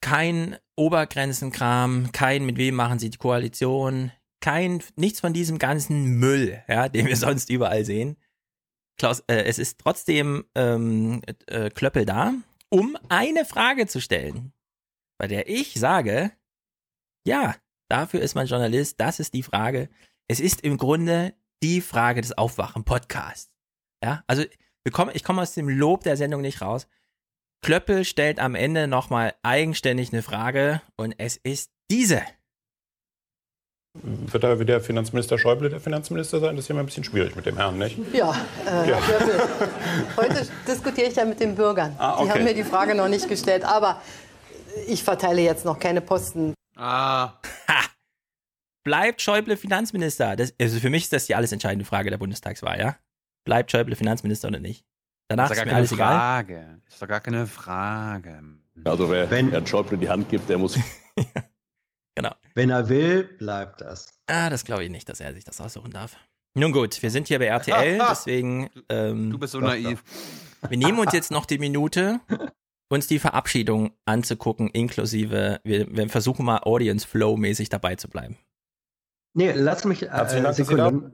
Kein 0.00 0.56
Obergrenzenkram, 0.76 2.12
kein 2.12 2.44
mit 2.46 2.56
wem 2.56 2.74
machen 2.74 2.98
sie 2.98 3.10
die 3.10 3.18
Koalition, 3.18 4.12
kein, 4.40 4.82
nichts 4.96 5.20
von 5.20 5.32
diesem 5.32 5.58
ganzen 5.58 6.18
Müll, 6.18 6.62
ja, 6.68 6.88
den 6.88 7.06
wir 7.06 7.16
sonst 7.16 7.50
überall 7.50 7.84
sehen. 7.84 8.16
Klaus, 8.98 9.20
äh, 9.28 9.44
es 9.44 9.58
ist 9.58 9.78
trotzdem 9.78 10.44
ähm, 10.54 11.22
äh, 11.46 11.70
Klöppel 11.70 12.04
da, 12.04 12.34
um 12.68 12.96
eine 13.08 13.44
Frage 13.44 13.86
zu 13.86 14.00
stellen, 14.00 14.52
bei 15.18 15.28
der 15.28 15.48
ich 15.48 15.74
sage, 15.74 16.32
ja, 17.26 17.56
dafür 17.88 18.20
ist 18.20 18.34
man 18.34 18.46
Journalist, 18.46 19.00
das 19.00 19.20
ist 19.20 19.34
die 19.34 19.42
Frage. 19.42 19.88
Es 20.28 20.40
ist 20.40 20.62
im 20.62 20.76
Grunde 20.76 21.34
die 21.62 21.80
Frage 21.80 22.20
des 22.20 22.36
Aufwachen-Podcasts. 22.36 23.52
Ja, 24.02 24.22
also 24.26 24.44
wir 24.84 24.92
kommen, 24.92 25.12
ich 25.14 25.24
komme 25.24 25.42
aus 25.42 25.54
dem 25.54 25.68
Lob 25.68 26.02
der 26.04 26.16
Sendung 26.16 26.40
nicht 26.40 26.60
raus. 26.60 26.86
Klöppel 27.62 28.04
stellt 28.04 28.38
am 28.38 28.54
Ende 28.54 28.86
nochmal 28.86 29.34
eigenständig 29.42 30.12
eine 30.12 30.22
Frage 30.22 30.80
und 30.96 31.14
es 31.18 31.36
ist 31.36 31.72
diese. 31.90 32.22
Wird 34.02 34.44
da 34.44 34.58
wieder 34.60 34.80
Finanzminister 34.80 35.38
Schäuble 35.38 35.68
der 35.70 35.80
Finanzminister 35.80 36.40
sein? 36.40 36.56
Das 36.56 36.64
ist 36.64 36.68
ja 36.68 36.74
immer 36.74 36.82
ein 36.82 36.86
bisschen 36.86 37.04
schwierig 37.04 37.34
mit 37.36 37.46
dem 37.46 37.56
Herrn, 37.56 37.78
nicht? 37.78 37.98
Ja, 38.12 38.34
äh, 38.66 38.90
Ja. 38.90 38.98
Heute 40.16 40.46
diskutiere 40.66 41.08
ich 41.08 41.16
ja 41.16 41.24
mit 41.24 41.40
den 41.40 41.54
Bürgern. 41.54 41.94
Ah, 41.98 42.16
Die 42.18 42.22
okay. 42.24 42.30
haben 42.32 42.44
mir 42.44 42.54
die 42.54 42.64
Frage 42.64 42.94
noch 42.94 43.08
nicht 43.08 43.28
gestellt, 43.28 43.64
aber 43.64 44.00
ich 44.86 45.02
verteile 45.02 45.40
jetzt 45.42 45.64
noch 45.64 45.78
keine 45.78 46.00
Posten. 46.00 46.54
Ah. 46.76 47.32
Bleibt 48.84 49.20
Schäuble 49.20 49.56
Finanzminister? 49.56 50.36
Das, 50.36 50.54
also 50.60 50.78
für 50.80 50.90
mich 50.90 51.04
ist 51.04 51.12
das 51.12 51.26
die 51.26 51.34
alles 51.34 51.52
entscheidende 51.52 51.84
Frage 51.84 52.10
der 52.10 52.18
Bundestagswahl, 52.18 52.78
ja? 52.78 52.96
Bleibt 53.44 53.70
Schäuble 53.70 53.96
Finanzminister 53.96 54.48
oder 54.48 54.60
nicht? 54.60 54.84
Danach 55.28 55.50
ist 55.50 55.56
ist, 55.56 55.58
doch 55.58 55.64
mir 55.64 55.70
gar 55.70 55.72
keine 55.72 55.78
alles 55.78 55.92
egal. 55.92 56.14
Frage. 56.16 56.80
Ist 56.88 57.02
doch 57.02 57.08
gar 57.08 57.20
keine 57.20 57.46
Frage. 57.46 58.42
Also 58.84 59.10
wer 59.10 59.28
Herrn 59.28 59.66
Schäuble 59.66 59.98
die 59.98 60.08
Hand 60.08 60.28
gibt, 60.28 60.48
der 60.48 60.56
muss. 60.58 60.78
genau. 62.18 62.34
Wenn 62.54 62.70
er 62.70 62.88
will, 62.88 63.24
bleibt 63.24 63.80
das. 63.80 64.08
Ah, 64.26 64.50
das 64.50 64.64
glaube 64.64 64.84
ich 64.84 64.90
nicht, 64.90 65.08
dass 65.08 65.20
er 65.20 65.32
sich 65.32 65.44
das 65.44 65.60
aussuchen 65.60 65.90
darf. 65.90 66.16
Nun 66.54 66.72
gut, 66.72 67.00
wir 67.02 67.10
sind 67.10 67.28
hier 67.28 67.38
bei 67.38 67.46
RTL, 67.46 67.98
deswegen. 68.10 68.68
Ähm, 68.88 69.30
Du 69.30 69.38
bist 69.38 69.52
so 69.52 69.60
naiv. 69.60 70.02
Wir 70.68 70.76
nehmen 70.78 70.98
uns 70.98 71.12
jetzt 71.12 71.30
noch 71.30 71.46
die 71.46 71.58
Minute, 71.58 72.20
uns 72.88 73.06
die 73.06 73.20
Verabschiedung 73.20 73.92
anzugucken, 74.04 74.68
inklusive, 74.68 75.60
wir, 75.62 75.86
wir 75.94 76.08
versuchen 76.08 76.44
mal 76.44 76.58
Audience 76.64 77.06
Flow-mäßig 77.06 77.68
dabei 77.68 77.94
zu 77.94 78.08
bleiben. 78.08 78.36
Nee, 79.34 79.52
lass 79.52 79.84
mich 79.84 80.02
äh, 80.02 80.08
Herzlichen 80.08 80.42
Dank, 80.42 80.56
dass 80.56 80.56
Sie 80.56 80.64
Sekunde, 80.64 81.12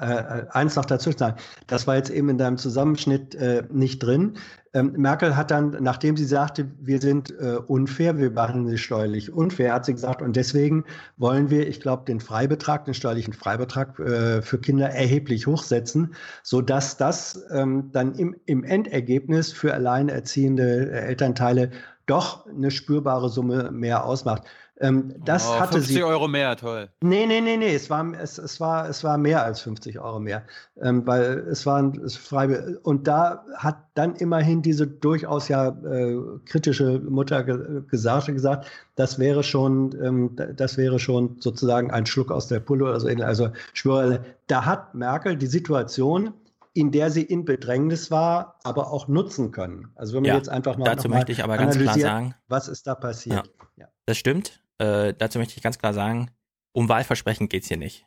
äh, 0.00 0.40
äh, 0.40 0.46
eins 0.50 0.76
noch 0.76 0.86
dazu 0.86 1.12
sagen. 1.12 1.36
Das 1.66 1.86
war 1.86 1.96
jetzt 1.96 2.10
eben 2.10 2.28
in 2.30 2.38
deinem 2.38 2.56
Zusammenschnitt 2.56 3.34
äh, 3.34 3.64
nicht 3.70 3.98
drin. 3.98 4.38
Ähm, 4.72 4.92
Merkel 4.96 5.36
hat 5.36 5.50
dann, 5.50 5.76
nachdem 5.80 6.16
sie 6.16 6.24
sagte, 6.24 6.70
wir 6.80 7.00
sind 7.00 7.30
äh, 7.38 7.56
unfair, 7.66 8.16
wir 8.16 8.32
behandeln 8.32 8.68
sie 8.68 8.78
steuerlich 8.78 9.32
unfair, 9.32 9.74
hat 9.74 9.84
sie 9.84 9.92
gesagt, 9.92 10.22
und 10.22 10.36
deswegen 10.36 10.84
wollen 11.16 11.50
wir, 11.50 11.68
ich 11.68 11.80
glaube, 11.80 12.04
den 12.06 12.20
Freibetrag, 12.20 12.84
den 12.84 12.94
steuerlichen 12.94 13.34
Freibetrag 13.34 13.98
äh, 13.98 14.42
für 14.42 14.58
Kinder 14.58 14.88
erheblich 14.88 15.46
hochsetzen, 15.46 16.14
sodass 16.44 16.96
das 16.96 17.44
ähm, 17.52 17.90
dann 17.92 18.14
im, 18.14 18.36
im 18.46 18.64
Endergebnis 18.64 19.52
für 19.52 19.74
alleinerziehende 19.74 20.90
äh, 20.90 21.06
Elternteile 21.08 21.70
doch 22.06 22.46
eine 22.46 22.70
spürbare 22.70 23.28
Summe 23.28 23.70
mehr 23.70 24.04
ausmacht. 24.04 24.44
Ähm, 24.80 25.14
das 25.22 25.46
oh, 25.46 25.60
hatte 25.60 25.74
50 25.74 25.96
sie. 25.96 26.02
Euro 26.02 26.26
mehr, 26.26 26.56
toll. 26.56 26.88
Nee, 27.02 27.26
nee, 27.26 27.42
nee, 27.42 27.58
nee, 27.58 27.74
es 27.74 27.90
war, 27.90 28.14
es, 28.18 28.38
es 28.38 28.60
war, 28.60 28.88
es 28.88 29.04
war 29.04 29.18
mehr 29.18 29.44
als 29.44 29.60
50 29.60 30.00
Euro 30.00 30.20
mehr, 30.20 30.42
ähm, 30.80 31.06
weil 31.06 31.46
es 31.50 31.66
waren 31.66 32.00
es 32.02 32.16
frei 32.16 32.76
und 32.82 33.06
da 33.06 33.44
hat 33.56 33.76
dann 33.94 34.14
immerhin 34.16 34.62
diese 34.62 34.86
durchaus 34.86 35.48
ja 35.48 35.68
äh, 35.68 36.16
kritische 36.46 36.98
Mutter 37.00 37.44
ge 37.44 37.82
gesagt, 37.88 38.26
gesagt, 38.28 38.70
das 38.94 39.18
wäre 39.18 39.42
schon, 39.42 39.94
ähm, 40.02 40.36
das 40.56 40.78
wäre 40.78 40.98
schon 40.98 41.36
sozusagen 41.40 41.90
ein 41.90 42.06
Schluck 42.06 42.30
aus 42.30 42.48
der 42.48 42.60
Pulle 42.60 42.84
oder 42.84 43.00
so. 43.00 43.08
ähnlich. 43.08 43.26
Also 43.26 43.50
ich 43.74 43.80
schwöre, 43.80 44.24
da 44.46 44.64
hat 44.64 44.94
Merkel 44.94 45.36
die 45.36 45.46
Situation, 45.46 46.32
in 46.72 46.90
der 46.90 47.10
sie 47.10 47.22
in 47.22 47.44
Bedrängnis 47.44 48.10
war, 48.10 48.58
aber 48.64 48.90
auch 48.92 49.08
nutzen 49.08 49.50
können. 49.52 49.90
Also 49.94 50.14
wenn 50.14 50.22
man 50.22 50.28
Ja, 50.28 50.36
jetzt 50.36 50.48
einfach 50.48 50.78
mal 50.78 50.84
dazu 50.86 51.08
noch 51.08 51.10
mal 51.10 51.16
möchte 51.18 51.32
ich 51.32 51.44
aber 51.44 51.58
ganz 51.58 51.76
klar 51.76 51.98
sagen- 51.98 52.34
was 52.48 52.68
ist 52.68 52.86
da 52.86 52.94
passiert? 52.94 53.50
Ja. 53.76 53.88
Das 54.06 54.16
stimmt. 54.16 54.60
Äh, 54.80 55.14
dazu 55.16 55.38
möchte 55.38 55.54
ich 55.56 55.62
ganz 55.62 55.78
klar 55.78 55.92
sagen, 55.92 56.30
um 56.72 56.88
Wahlversprechen 56.88 57.48
geht's 57.48 57.68
hier 57.68 57.76
nicht. 57.76 58.06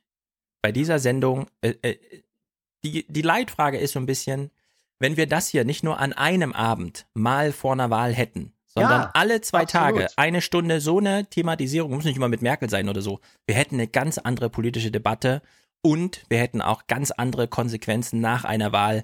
Bei 0.64 0.72
dieser 0.72 0.98
Sendung, 0.98 1.48
äh, 1.61 1.76
äh, 1.84 1.98
die, 2.84 3.06
die 3.08 3.22
Leitfrage 3.22 3.77
ist 3.77 3.93
so 3.93 4.00
ein 4.00 4.08
bisschen, 4.08 4.50
wenn 5.00 5.16
wir 5.16 5.27
das 5.27 5.50
hier 5.50 5.66
nicht 5.66 5.84
nur 5.84 6.00
an 6.00 6.14
einem 6.14 6.52
Abend 6.53 7.06
mal 7.14 7.52
vor 7.52 7.74
einer 7.74 7.90
Wahl 7.90 8.14
hätten, 8.14 8.53
sondern 8.68 9.02
Ja, 9.02 9.11
alle 9.14 9.42
zwei 9.42 9.64
absolut. 9.64 9.98
Tage, 10.00 10.08
eine 10.16 10.42
Stunde 10.42 10.82
so 10.82 10.98
eine 10.98 11.26
Thematisierung, 11.30 11.92
muss 11.92 12.06
nicht 12.06 12.18
immer 12.18 12.27
mit 12.27 12.42
Merkel 12.42 12.69
sein 12.69 12.90
oder 12.90 13.02
so. 13.02 13.19
Wir 13.45 13.56
hätten 13.56 13.76
eine 13.76 13.88
ganz 13.88 14.18
andere 14.18 14.50
politische 14.50 14.90
Debatte 14.90 15.42
und 15.82 16.24
wir 16.30 16.40
hätten 16.40 16.61
auch 16.61 16.88
ganz 16.88 17.11
andere 17.11 17.48
Konsequenzen 17.48 18.19
nach 18.19 18.45
einer 18.45 18.72
Wahl, 18.72 19.03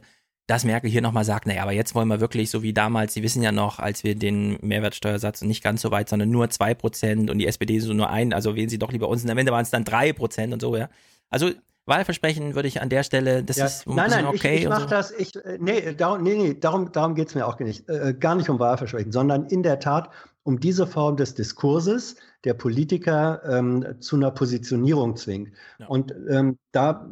dass 0.50 0.66
Merkel 0.66 0.90
hier 0.90 1.04
nochmal 1.04 1.26
sagt, 1.26 1.46
naja, 1.46 1.62
aber 1.62 1.74
jetzt 1.74 1.94
wollen 1.94 2.08
wir 2.08 2.20
wirklich, 2.20 2.50
so 2.50 2.64
wie 2.64 2.74
damals, 2.74 3.14
Sie 3.14 3.22
wissen 3.22 3.44
ja 3.44 3.52
noch, 3.52 3.78
als 3.78 4.04
wir 4.04 4.16
den 4.16 4.58
Mehrwertsteuersatz 4.62 5.44
nicht 5.44 5.64
ganz 5.64 5.84
so 5.84 5.92
weit, 5.92 6.10
sondern 6.10 6.32
nur 6.32 6.48
2% 6.48 7.30
und 7.30 7.38
die 7.38 7.46
SPD 7.46 7.80
so 7.80 7.94
nur 7.94 8.10
ein, 8.10 8.34
also 8.34 8.56
wählen 8.56 8.68
Sie 8.68 8.80
doch 8.80 8.92
lieber 8.92 9.10
uns. 9.10 9.24
Und 9.24 9.30
am 9.30 9.38
Ende 9.38 9.52
waren 9.52 9.62
es 9.62 9.70
dann 9.70 9.84
3% 9.84 10.52
und 10.52 10.60
so, 10.60 10.76
ja. 10.76 10.90
Also 11.30 11.52
Wahlversprechen 11.86 12.56
würde 12.56 12.68
ich 12.68 12.82
an 12.82 12.90
der 12.90 13.04
Stelle, 13.04 13.44
das 13.44 13.58
Ja, 13.58 13.66
ist 13.68 13.88
ein 13.88 13.94
nein, 13.94 14.10
nein, 14.10 14.26
okay. 14.26 14.56
ich, 14.56 14.64
ich 14.64 14.70
mache 14.70 14.82
so. 14.82 14.88
das, 14.88 15.12
ich, 15.12 15.36
äh, 15.36 15.60
nee, 15.60 15.94
darum, 15.94 16.24
nee, 16.24 16.36
nee, 16.36 16.56
darum, 16.60 16.92
darum 16.92 17.14
geht 17.14 17.28
es 17.28 17.36
mir 17.36 17.46
auch 17.46 17.60
nicht, 17.60 17.88
äh, 17.88 18.16
gar 18.20 18.34
nicht 18.34 18.50
um 18.50 18.58
Wahlversprechen, 18.58 19.12
sondern 19.12 19.46
in 19.46 19.62
der 19.62 19.80
Tat 19.80 20.10
um 20.50 20.60
diese 20.60 20.88
Form 20.88 21.16
des 21.16 21.36
Diskurses, 21.36 22.16
der 22.44 22.56
Politiker 22.56 23.40
ähm, 23.48 23.86
zu 24.00 24.16
einer 24.16 24.32
Positionierung 24.32 25.16
zwingt. 25.16 25.52
Und 25.88 26.12
ähm, 26.28 26.58
da 26.72 27.08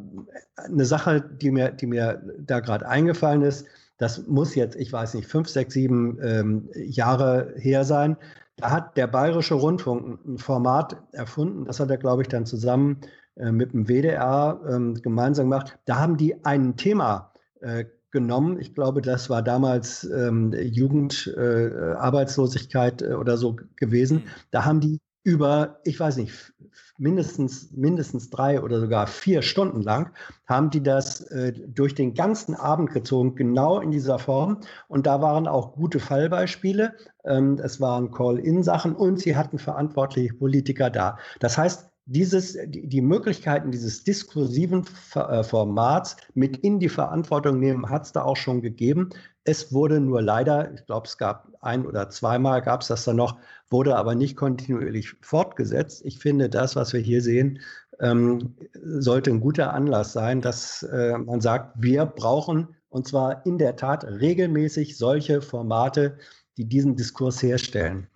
eine 0.55 0.85
Sache, 0.85 1.21
die 1.21 1.51
mir, 1.51 1.69
die 1.69 1.85
mir 1.85 2.19
da 2.39 2.61
gerade 2.61 2.87
eingefallen 2.87 3.43
ist, 3.43 3.67
das 3.99 4.25
muss 4.25 4.55
jetzt, 4.55 4.75
ich 4.75 4.91
weiß 4.91 5.13
nicht, 5.13 5.27
fünf, 5.27 5.49
sechs, 5.49 5.75
sieben 5.75 6.17
ähm, 6.23 6.69
Jahre 6.73 7.53
her 7.57 7.83
sein. 7.83 8.17
Da 8.55 8.71
hat 8.71 8.97
der 8.97 9.05
Bayerische 9.05 9.53
Rundfunk 9.53 10.25
ein 10.25 10.39
Format 10.39 10.97
erfunden, 11.11 11.65
das 11.65 11.79
hat 11.79 11.91
er, 11.91 11.97
glaube 11.97 12.23
ich, 12.23 12.29
dann 12.29 12.47
zusammen 12.47 13.01
äh, 13.35 13.51
mit 13.51 13.71
dem 13.73 13.87
WDR 13.87 14.59
ähm, 14.67 14.95
gemeinsam 14.95 15.51
gemacht. 15.51 15.77
Da 15.85 15.99
haben 15.99 16.17
die 16.17 16.43
ein 16.43 16.75
Thema 16.75 17.33
äh, 17.61 17.85
genommen. 18.17 18.59
Ich 18.59 18.73
glaube, 18.73 19.01
das 19.01 19.29
war 19.29 19.43
damals 19.43 20.03
ähm, 20.03 20.53
Jugendarbeitslosigkeit 20.53 23.01
äh, 23.01 23.11
äh, 23.11 23.13
oder 23.13 23.37
so 23.37 23.57
gewesen. 23.75 24.23
Da 24.51 24.65
haben 24.65 24.79
die 24.79 24.99
über, 25.23 25.79
ich 25.83 25.99
weiß 25.99 26.17
nicht, 26.17 26.53
mindestens, 26.97 27.71
mindestens 27.71 28.29
drei 28.29 28.61
oder 28.61 28.79
sogar 28.79 29.07
vier 29.07 29.41
Stunden 29.41 29.81
lang, 29.81 30.11
haben 30.47 30.69
die 30.69 30.81
das 30.81 31.21
äh, 31.21 31.53
durch 31.53 31.95
den 31.95 32.13
ganzen 32.13 32.55
Abend 32.55 32.91
gezogen, 32.91 33.35
genau 33.35 33.79
in 33.79 33.91
dieser 33.91 34.19
Form. 34.19 34.61
Und 34.87 35.05
da 35.05 35.21
waren 35.21 35.47
auch 35.47 35.73
gute 35.73 35.99
Fallbeispiele. 35.99 36.95
Ähm, 37.25 37.59
es 37.61 37.79
waren 37.79 38.11
Call-in-Sachen 38.11 38.95
und 38.95 39.19
sie 39.19 39.35
hatten 39.35 39.59
verantwortliche 39.59 40.33
Politiker 40.33 40.89
da. 40.89 41.17
Das 41.39 41.57
heißt, 41.57 41.89
dieses, 42.07 42.57
die, 42.65 43.01
Möglichkeiten 43.01 43.69
dieses 43.69 44.03
diskursiven 44.03 44.85
äh, 45.13 45.43
Formats 45.43 46.15
mit 46.33 46.57
in 46.57 46.79
die 46.79 46.89
Verantwortung 46.89 47.59
nehmen, 47.59 47.89
hat 47.89 48.05
es 48.05 48.13
da 48.13 48.23
auch 48.23 48.37
schon 48.37 48.61
gegeben. 48.61 49.09
Es 49.43 49.73
wurde 49.73 49.99
nur 49.99 50.21
leider, 50.21 50.73
ich 50.73 50.85
glaube, 50.85 51.05
es 51.05 51.17
gab 51.17 51.49
ein 51.61 51.85
oder 51.85 52.09
zweimal 52.09 52.61
gab 52.61 52.81
es 52.81 52.87
das 52.87 53.03
dann 53.03 53.17
noch, 53.17 53.37
wurde 53.69 53.97
aber 53.97 54.15
nicht 54.15 54.37
kontinuierlich 54.37 55.15
fortgesetzt. 55.21 56.01
Ich 56.05 56.19
finde, 56.19 56.49
das, 56.49 56.77
was 56.77 56.93
wir 56.93 57.01
hier 57.01 57.21
sehen, 57.21 57.59
ähm, 57.99 58.55
sollte 58.73 59.29
ein 59.29 59.41
guter 59.41 59.73
Anlass 59.73 60.13
sein, 60.13 60.39
dass 60.41 60.83
äh, 60.83 61.17
man 61.17 61.41
sagt, 61.41 61.73
wir 61.81 62.05
brauchen 62.05 62.69
und 62.89 63.05
zwar 63.05 63.45
in 63.45 63.57
der 63.57 63.75
Tat 63.75 64.05
regelmäßig 64.05 64.97
solche 64.97 65.41
Formate, 65.41 66.17
die 66.55 66.65
diesen 66.65 66.95
Diskurs 66.95 67.43
herstellen. 67.43 68.07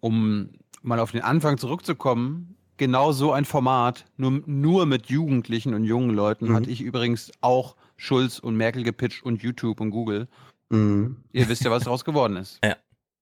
Um 0.00 0.50
mal 0.82 0.98
auf 0.98 1.12
den 1.12 1.22
Anfang 1.22 1.58
zurückzukommen, 1.58 2.53
genau 2.76 3.12
so 3.12 3.32
ein 3.32 3.44
Format, 3.44 4.04
nur, 4.16 4.42
nur 4.46 4.86
mit 4.86 5.06
Jugendlichen 5.06 5.74
und 5.74 5.84
jungen 5.84 6.10
Leuten, 6.10 6.48
Mhm. 6.48 6.54
hatte 6.56 6.70
ich 6.70 6.80
übrigens 6.80 7.30
auch 7.40 7.76
Schulz 7.96 8.38
und 8.38 8.56
Merkel 8.56 8.82
gepitcht 8.82 9.22
und 9.24 9.42
YouTube 9.42 9.80
und 9.80 9.90
Google. 9.90 10.28
Mhm. 10.70 11.16
Ihr 11.32 11.48
wisst 11.48 11.62
ja, 11.64 11.70
was 11.70 11.84
daraus 11.84 12.04
geworden 12.04 12.36
ist. 12.36 12.58
Ja. 12.64 12.76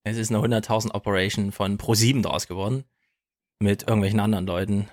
Es 0.05 0.17
ist 0.17 0.31
eine 0.31 0.39
100.000 0.39 0.93
Operation 0.95 1.53
von 1.53 1.77
Pro7 1.77 2.23
draus 2.23 2.47
geworden. 2.47 2.83
Mit 3.59 3.83
irgendwelchen 3.83 4.19
anderen 4.19 4.45
Leuten. 4.45 4.89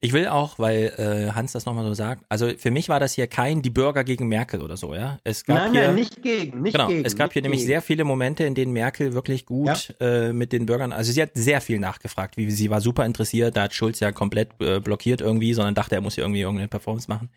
Ich 0.00 0.12
will 0.14 0.26
auch, 0.26 0.58
weil 0.58 0.94
äh, 0.96 1.32
Hans 1.34 1.52
das 1.52 1.66
nochmal 1.66 1.84
so 1.84 1.92
sagt, 1.92 2.24
also 2.30 2.48
für 2.56 2.70
mich 2.70 2.88
war 2.88 2.98
das 2.98 3.12
hier 3.12 3.26
kein 3.26 3.60
Die 3.60 3.70
Bürger 3.70 4.04
gegen 4.04 4.26
Merkel 4.26 4.62
oder 4.62 4.76
so, 4.76 4.94
ja. 4.94 5.18
Es 5.22 5.44
gab 5.44 5.56
Nein, 5.56 5.72
hier, 5.72 5.86
nein, 5.88 5.94
nicht 5.96 6.22
gegen, 6.22 6.62
nicht 6.62 6.72
genau, 6.72 6.88
gegen. 6.88 7.04
es 7.04 7.14
gab 7.14 7.32
hier 7.34 7.42
nämlich 7.42 7.60
gegen. 7.60 7.68
sehr 7.68 7.82
viele 7.82 8.04
Momente, 8.04 8.44
in 8.44 8.54
denen 8.54 8.72
Merkel 8.72 9.12
wirklich 9.12 9.44
gut 9.44 9.94
äh, 10.00 10.32
mit 10.32 10.52
den 10.52 10.64
Bürgern, 10.64 10.92
also 10.92 11.12
sie 11.12 11.20
hat 11.20 11.30
sehr 11.34 11.60
viel 11.60 11.78
nachgefragt, 11.78 12.38
wie 12.38 12.50
sie 12.50 12.70
war 12.70 12.80
super 12.80 13.04
interessiert, 13.04 13.56
da 13.56 13.64
hat 13.64 13.74
Schulz 13.74 14.00
ja 14.00 14.12
komplett 14.12 14.50
äh, 14.60 14.80
blockiert 14.80 15.20
irgendwie, 15.20 15.52
sondern 15.52 15.74
dachte, 15.74 15.94
er 15.94 16.00
muss 16.00 16.14
hier 16.14 16.24
irgendwie 16.24 16.40
irgendeine 16.40 16.68
Performance 16.68 17.10
machen. 17.10 17.28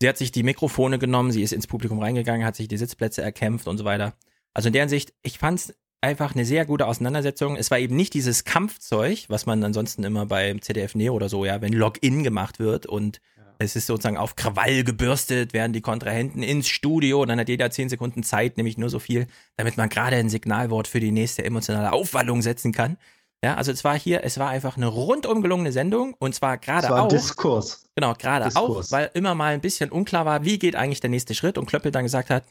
Sie 0.00 0.08
hat 0.08 0.18
sich 0.18 0.32
die 0.32 0.42
Mikrofone 0.42 0.98
genommen, 0.98 1.30
sie 1.30 1.44
ist 1.44 1.52
ins 1.52 1.68
Publikum 1.68 2.00
reingegangen, 2.00 2.44
hat 2.44 2.56
sich 2.56 2.66
die 2.66 2.76
Sitzplätze 2.76 3.22
erkämpft 3.22 3.68
und 3.68 3.78
so 3.78 3.84
weiter. 3.84 4.14
Also 4.52 4.66
in 4.66 4.72
deren 4.72 4.88
Sicht, 4.88 5.14
ich 5.22 5.38
fand's 5.38 5.74
einfach 6.02 6.34
eine 6.34 6.44
sehr 6.44 6.66
gute 6.66 6.86
Auseinandersetzung. 6.86 7.56
Es 7.56 7.70
war 7.70 7.78
eben 7.78 7.96
nicht 7.96 8.12
dieses 8.12 8.44
Kampfzeug, 8.44 9.24
was 9.28 9.46
man 9.46 9.62
ansonsten 9.64 10.04
immer 10.04 10.26
beim 10.26 10.60
ZDF 10.60 10.94
Neo 10.94 11.14
oder 11.14 11.28
so, 11.28 11.44
ja, 11.44 11.60
wenn 11.62 11.72
Login 11.72 12.22
gemacht 12.22 12.58
wird 12.58 12.86
und 12.86 13.20
es 13.58 13.76
ist 13.76 13.86
sozusagen 13.86 14.16
auf 14.16 14.34
Krawall 14.34 14.82
gebürstet, 14.82 15.52
werden 15.52 15.72
die 15.72 15.80
Kontrahenten 15.80 16.42
ins 16.42 16.68
Studio 16.68 17.22
und 17.22 17.28
dann 17.28 17.38
hat 17.38 17.48
jeder 17.48 17.70
zehn 17.70 17.88
Sekunden 17.88 18.24
Zeit, 18.24 18.56
nämlich 18.56 18.76
nur 18.76 18.90
so 18.90 18.98
viel, 18.98 19.28
damit 19.56 19.76
man 19.76 19.88
gerade 19.88 20.16
ein 20.16 20.28
Signalwort 20.28 20.88
für 20.88 20.98
die 20.98 21.12
nächste 21.12 21.44
emotionale 21.44 21.92
Aufwallung 21.92 22.42
setzen 22.42 22.72
kann. 22.72 22.96
Ja, 23.44 23.54
also 23.54 23.72
es 23.72 23.82
war 23.82 23.98
hier, 23.98 24.22
es 24.24 24.38
war 24.38 24.50
einfach 24.50 24.76
eine 24.76 24.86
rundum 24.86 25.42
gelungene 25.42 25.72
Sendung 25.72 26.14
und 26.18 26.34
zwar 26.34 26.58
gerade 26.58 26.94
auch. 26.94 27.08
Diskurs. 27.08 27.86
Genau, 27.96 28.14
gerade 28.14 28.54
auch, 28.56 28.84
weil 28.90 29.10
immer 29.14 29.34
mal 29.34 29.52
ein 29.52 29.60
bisschen 29.60 29.90
unklar 29.90 30.26
war, 30.26 30.44
wie 30.44 30.58
geht 30.58 30.76
eigentlich 30.76 31.00
der 31.00 31.10
nächste 31.10 31.34
Schritt 31.34 31.58
und 31.58 31.66
Klöppel 31.66 31.92
dann 31.92 32.04
gesagt 32.04 32.30
hat, 32.30 32.44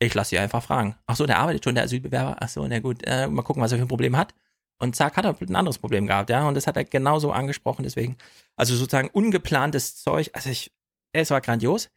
ich 0.00 0.14
lasse 0.14 0.30
sie 0.30 0.38
einfach 0.38 0.62
fragen. 0.62 0.96
Ach 1.06 1.14
so, 1.14 1.26
der 1.26 1.38
arbeitet 1.38 1.64
schon, 1.64 1.74
der 1.74 1.84
Asylbewerber. 1.84 2.36
Ach 2.40 2.48
so, 2.48 2.66
na 2.66 2.80
gut, 2.80 3.02
äh, 3.04 3.28
mal 3.28 3.42
gucken, 3.42 3.62
was 3.62 3.70
er 3.70 3.78
für 3.78 3.84
ein 3.84 3.88
Problem 3.88 4.16
hat. 4.16 4.34
Und 4.78 4.96
zack, 4.96 5.16
hat 5.18 5.26
er 5.26 5.36
ein 5.38 5.56
anderes 5.56 5.78
Problem 5.78 6.06
gehabt, 6.06 6.30
ja. 6.30 6.48
Und 6.48 6.54
das 6.54 6.66
hat 6.66 6.76
er 6.76 6.84
genauso 6.84 7.32
angesprochen, 7.32 7.82
deswegen. 7.82 8.16
Also 8.56 8.74
sozusagen 8.74 9.10
ungeplantes 9.12 9.96
Zeug. 10.02 10.30
Also 10.32 10.48
ich, 10.48 10.72
es 11.12 11.30
war 11.30 11.42
grandios. 11.42 11.90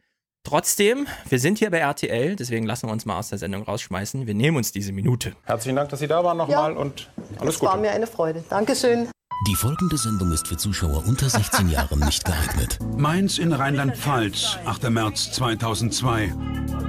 Trotzdem, 0.46 1.06
wir 1.30 1.38
sind 1.38 1.58
hier 1.58 1.70
bei 1.70 1.78
RTL, 1.78 2.36
deswegen 2.36 2.66
lassen 2.66 2.86
wir 2.86 2.92
uns 2.92 3.06
mal 3.06 3.18
aus 3.18 3.30
der 3.30 3.38
Sendung 3.38 3.62
rausschmeißen. 3.62 4.26
Wir 4.26 4.34
nehmen 4.34 4.58
uns 4.58 4.72
diese 4.72 4.92
Minute. 4.92 5.34
Herzlichen 5.44 5.76
Dank, 5.76 5.88
dass 5.88 6.00
Sie 6.00 6.06
da 6.06 6.22
waren 6.22 6.36
nochmal 6.36 6.72
ja, 6.72 6.78
und 6.78 7.10
alles 7.38 7.38
Gute. 7.38 7.46
Das 7.46 7.62
war 7.62 7.76
mir 7.78 7.92
eine 7.92 8.06
Freude. 8.06 8.44
Dankeschön. 8.50 9.08
Die 9.42 9.54
folgende 9.56 9.98
Sendung 9.98 10.32
ist 10.32 10.48
für 10.48 10.56
Zuschauer 10.56 11.04
unter 11.06 11.28
16 11.28 11.68
Jahren 11.68 11.98
nicht 12.00 12.24
geeignet. 12.24 12.78
Mainz 12.96 13.36
in 13.38 13.52
Rheinland-Pfalz, 13.52 14.56
8. 14.64 14.88
März 14.90 15.32
2002. 15.32 16.32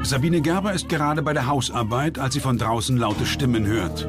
Sabine 0.04 0.42
Gerber 0.42 0.72
ist 0.72 0.88
gerade 0.88 1.22
bei 1.22 1.34
der 1.34 1.48
Hausarbeit, 1.48 2.18
als 2.18 2.34
sie 2.34 2.40
von 2.40 2.58
draußen 2.58 2.96
laute 2.98 3.26
Stimmen 3.26 3.66
hört. 3.66 4.08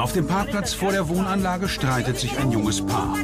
Auf 0.00 0.12
dem 0.12 0.26
Parkplatz 0.26 0.72
vor 0.72 0.90
der 0.90 1.08
Wohnanlage 1.08 1.68
streitet 1.68 2.18
sich 2.18 2.36
ein 2.38 2.50
junges 2.50 2.84
Paar. 2.84 3.14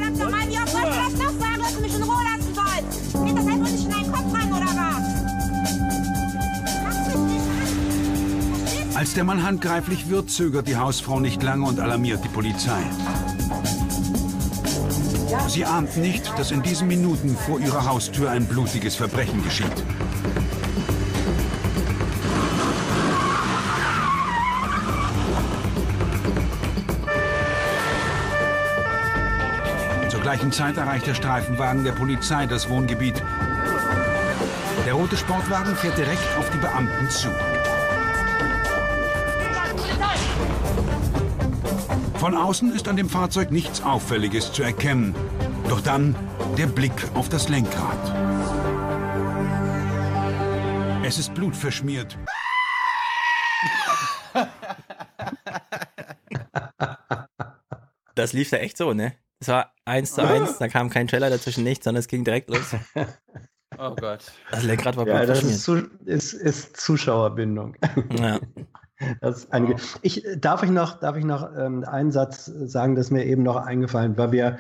Als 8.95 9.15
der 9.15 9.25
Mann 9.25 9.43
handgreiflich 9.43 10.09
wird, 10.09 10.31
zögert 10.31 10.69
die 10.69 10.77
Hausfrau 10.77 11.19
nicht 11.19 11.43
lange 11.43 11.67
und 11.67 11.81
alarmiert 11.81 12.23
die 12.25 12.29
Polizei. 12.29 12.81
Sie 15.49 15.65
ahnt 15.65 15.97
nicht, 15.97 16.33
dass 16.39 16.53
in 16.53 16.63
diesen 16.63 16.87
Minuten 16.87 17.37
vor 17.37 17.59
ihrer 17.59 17.87
Haustür 17.87 18.31
ein 18.31 18.47
blutiges 18.47 18.95
Verbrechen 18.95 19.43
geschieht. 19.43 19.67
Zur 30.09 30.21
gleichen 30.21 30.53
Zeit 30.53 30.77
erreicht 30.77 31.09
der 31.09 31.15
Streifenwagen 31.15 31.83
der 31.83 31.93
Polizei 31.93 32.47
das 32.47 32.69
Wohngebiet. 32.69 33.21
Der 34.87 34.95
rote 34.95 35.17
Sportwagen 35.17 35.75
fährt 35.75 35.99
direkt 35.99 36.37
auf 36.39 36.49
die 36.51 36.59
Beamten 36.59 37.11
zu. 37.11 37.29
Von 42.19 42.37
außen 42.37 42.75
ist 42.75 42.89
an 42.89 42.97
dem 42.97 43.09
Fahrzeug 43.09 43.51
nichts 43.51 43.83
Auffälliges 43.83 44.53
zu 44.53 44.63
erkennen. 44.63 45.15
Doch 45.69 45.81
dann 45.81 46.17
der 46.57 46.67
Blick 46.67 46.93
auf 47.15 47.29
das 47.29 47.49
Lenkrad. 47.49 47.99
Es 51.05 51.19
ist 51.19 51.35
blutverschmiert. 51.35 52.17
Das 58.15 58.33
lief 58.33 58.51
ja 58.53 58.59
echt 58.59 58.79
so, 58.79 58.95
ne? 58.95 59.15
Es 59.41 59.49
war 59.49 59.75
eins 59.85 60.15
zu 60.15 60.23
eins, 60.23 60.59
da 60.59 60.69
kam 60.69 60.89
kein 60.89 61.09
Trailer 61.09 61.29
dazwischen, 61.29 61.65
nichts, 61.65 61.85
sondern 61.85 62.01
es 62.01 62.09
ging 62.09 62.25
direkt 62.25 62.49
los. 62.49 62.75
Oh 63.77 63.95
Gott. 63.97 64.33
Das 64.51 64.63
Lenkrad 64.63 64.97
war 64.97 65.07
ja, 65.07 65.27
das 65.27 65.43
ist, 65.43 65.65
zu, 65.65 65.91
ist, 66.05 66.33
ist 66.33 66.77
Zuschauerbindung. 66.77 67.77
Ja. 68.19 68.39
Das 69.21 69.51
einige. 69.51 69.77
Ich, 70.03 70.27
darf 70.39 70.63
ich 70.63 70.71
noch, 70.71 71.01
darf 71.01 71.17
ich 71.17 71.25
noch 71.25 71.51
ähm, 71.57 71.85
einen 71.85 72.11
Satz 72.11 72.47
sagen, 72.47 72.95
das 72.95 73.11
mir 73.11 73.25
eben 73.25 73.43
noch 73.43 73.57
eingefallen, 73.57 74.17
weil 74.17 74.33
wir, 74.33 74.59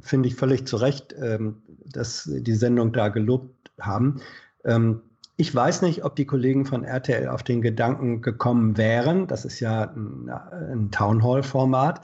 finde 0.00 0.28
ich, 0.28 0.34
völlig 0.34 0.66
zu 0.66 0.76
Recht 0.76 1.14
ähm, 1.20 1.62
dass 1.92 2.28
die 2.32 2.54
Sendung 2.54 2.92
da 2.92 3.08
gelobt 3.08 3.70
haben. 3.80 4.20
Ähm, 4.64 5.02
ich 5.36 5.54
weiß 5.54 5.82
nicht, 5.82 6.04
ob 6.04 6.16
die 6.16 6.26
Kollegen 6.26 6.66
von 6.66 6.84
RTL 6.84 7.28
auf 7.28 7.42
den 7.42 7.62
Gedanken 7.62 8.20
gekommen 8.20 8.76
wären, 8.76 9.26
das 9.26 9.44
ist 9.44 9.60
ja 9.60 9.84
ein, 9.84 10.28
ein 10.28 10.90
Townhall-Format, 10.90 12.02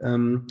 ähm, 0.00 0.46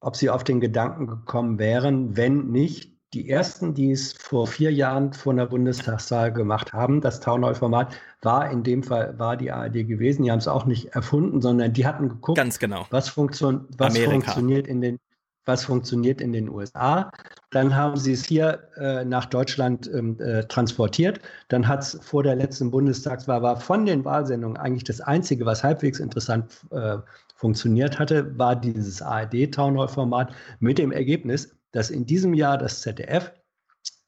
ob 0.00 0.16
sie 0.16 0.30
auf 0.30 0.42
den 0.42 0.60
Gedanken 0.60 1.06
gekommen 1.06 1.58
wären, 1.58 2.16
wenn 2.16 2.48
nicht 2.48 2.91
die 3.14 3.28
ersten, 3.28 3.74
die 3.74 3.90
es 3.90 4.14
vor 4.14 4.46
vier 4.46 4.72
Jahren 4.72 5.12
vor 5.12 5.32
einer 5.32 5.46
Bundestagswahl 5.46 6.32
gemacht 6.32 6.72
haben, 6.72 7.00
das 7.00 7.20
Townhall-Format, 7.20 7.94
war 8.22 8.50
in 8.50 8.62
dem 8.62 8.82
Fall 8.82 9.18
war 9.18 9.36
die 9.36 9.50
ARD 9.50 9.86
gewesen. 9.86 10.22
Die 10.22 10.30
haben 10.30 10.38
es 10.38 10.48
auch 10.48 10.64
nicht 10.64 10.94
erfunden, 10.94 11.42
sondern 11.42 11.72
die 11.72 11.86
hatten 11.86 12.08
geguckt, 12.08 12.58
genau. 12.58 12.86
was, 12.90 13.08
funktio 13.08 13.60
was 13.76 13.98
funktioniert 13.98 14.66
in 14.66 14.80
den 14.80 14.98
was 15.44 15.64
funktioniert 15.64 16.20
in 16.20 16.32
den 16.32 16.48
USA. 16.48 17.10
Dann 17.50 17.74
haben 17.74 17.96
sie 17.96 18.12
es 18.12 18.24
hier 18.24 18.68
äh, 18.76 19.04
nach 19.04 19.26
Deutschland 19.26 19.90
ähm, 19.92 20.16
äh, 20.20 20.44
transportiert. 20.44 21.20
Dann 21.48 21.66
hat 21.66 21.80
es 21.80 21.98
vor 22.00 22.22
der 22.22 22.36
letzten 22.36 22.70
Bundestagswahl 22.70 23.42
war 23.42 23.58
von 23.58 23.84
den 23.84 24.04
Wahlsendungen 24.04 24.56
eigentlich 24.56 24.84
das 24.84 25.00
einzige, 25.00 25.44
was 25.44 25.64
halbwegs 25.64 25.98
interessant 25.98 26.60
äh, 26.70 26.98
funktioniert 27.34 27.98
hatte, 27.98 28.38
war 28.38 28.54
dieses 28.54 29.02
ARD-Townhall-Format 29.02 30.32
mit 30.60 30.78
dem 30.78 30.92
Ergebnis, 30.92 31.52
dass 31.72 31.90
in 31.90 32.06
diesem 32.06 32.34
Jahr 32.34 32.58
das 32.58 32.80
ZDF 32.80 33.32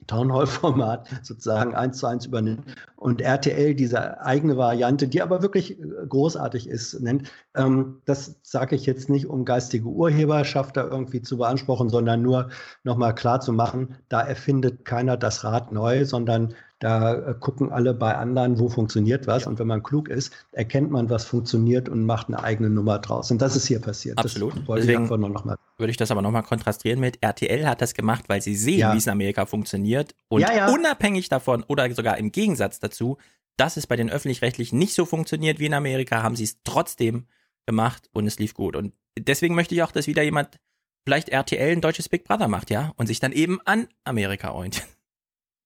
Townhall-Format 0.07 1.09
sozusagen 1.23 1.75
eins 1.75 1.99
zu 1.99 2.07
eins 2.07 2.27
übernimmt 2.27 2.65
und 2.97 3.21
RTL 3.21 3.75
diese 3.75 4.21
eigene 4.21 4.57
Variante, 4.57 5.09
die 5.09 5.23
aber 5.23 5.43
wirklich 5.43 5.81
äh, 5.81 5.85
großartig 6.09 6.69
ist, 6.69 7.01
nennt. 7.01 7.31
Ähm, 7.55 8.03
das 8.05 8.37
sage 8.43 8.77
ich 8.77 8.87
jetzt 8.87 9.09
nicht, 9.09 9.27
um 9.27 9.45
geistige 9.45 9.87
Urheberschaft 9.87 10.77
da 10.77 10.85
irgendwie 10.85 11.23
zu 11.23 11.39
beanspruchen, 11.39 11.89
sondern 11.89 12.23
nur 12.23 12.51
nochmal 12.83 13.15
klar 13.15 13.41
zu 13.41 13.53
machen, 13.53 13.97
da 14.09 14.21
erfindet 14.21 14.85
keiner 14.85 15.17
das 15.17 15.45
Rad 15.45 15.73
neu, 15.73 16.05
sondern 16.05 16.55
da 16.85 17.15
äh, 17.15 17.35
gucken 17.41 17.73
alle 17.73 17.95
bei 17.95 18.15
anderen, 18.15 18.59
wo 18.59 18.69
funktioniert 18.69 19.27
was. 19.27 19.45
Ja. 19.45 19.49
Und 19.49 19.59
wenn 19.59 19.67
man 19.67 19.83
klug 19.83 20.11
ist, 20.11 20.35
erkennt 20.53 20.91
man, 20.91 21.09
was 21.09 21.25
funktioniert 21.25 21.89
und 21.89 22.05
macht 22.05 22.29
eine 22.29 22.45
eigene 22.45 22.69
Nummer 22.69 22.99
draus. 22.99 23.31
Und 23.31 23.41
das 23.41 23.57
ist 23.57 23.67
hier 23.67 23.81
passiert. 23.81 24.19
Absolut. 24.19 24.53
Deswegen 24.69 25.09
würde 25.09 25.91
ich 25.91 25.97
das 25.97 26.11
aber 26.11 26.21
nochmal 26.21 26.43
kontrastieren 26.43 27.01
mit 27.01 27.23
RTL 27.23 27.67
hat 27.67 27.81
das 27.81 27.95
gemacht, 27.95 28.25
weil 28.29 28.43
sie 28.43 28.55
sehen, 28.55 28.81
ja. 28.81 28.93
wie 28.93 28.99
es 28.99 29.07
in 29.07 29.13
Amerika 29.13 29.47
funktioniert. 29.47 30.15
Und 30.29 30.43
ja, 30.43 30.71
unabhängig 30.71 31.31
davon 31.31 31.63
oder 31.63 31.91
sogar 31.95 32.19
im 32.19 32.33
Gegensatz 32.33 32.81
dazu, 32.81 33.17
dass 33.57 33.79
es 33.79 33.87
bei 33.87 33.97
den 33.97 34.11
öffentlich-rechtlichen 34.11 34.79
nicht 34.79 34.93
so 34.93 35.07
funktioniert 35.07 35.61
wie 35.61 35.67
in 35.67 35.75
Amerika, 35.75 36.23
haben 36.23 36.37
sie 36.37 36.45
es 36.45 36.59
trotzdem 36.65 37.25
gemacht 37.65 38.11
und 38.13 38.27
es 38.27 38.39
lief 38.39 38.53
gut. 38.53 38.77
Und 38.77 38.93
deswegen 39.19 39.55
möchte 39.55 39.75
ich 39.75 39.83
auch, 39.83 39.93
dass 39.93 40.07
wieder 40.07 40.23
jemand 40.23 40.61
vielleicht 41.07 41.31
RTL 41.31 41.73
ein 41.73 41.81
deutsches 41.81 42.11
Big 42.11 42.25
Brother 42.25 42.49
macht, 42.49 42.69
ja, 42.69 42.93
und 42.97 43.07
sich 43.07 43.21
dann 43.21 43.33
eben 43.33 43.59
an 43.65 43.89
Amerika 44.05 44.53
orientiert. 44.53 44.87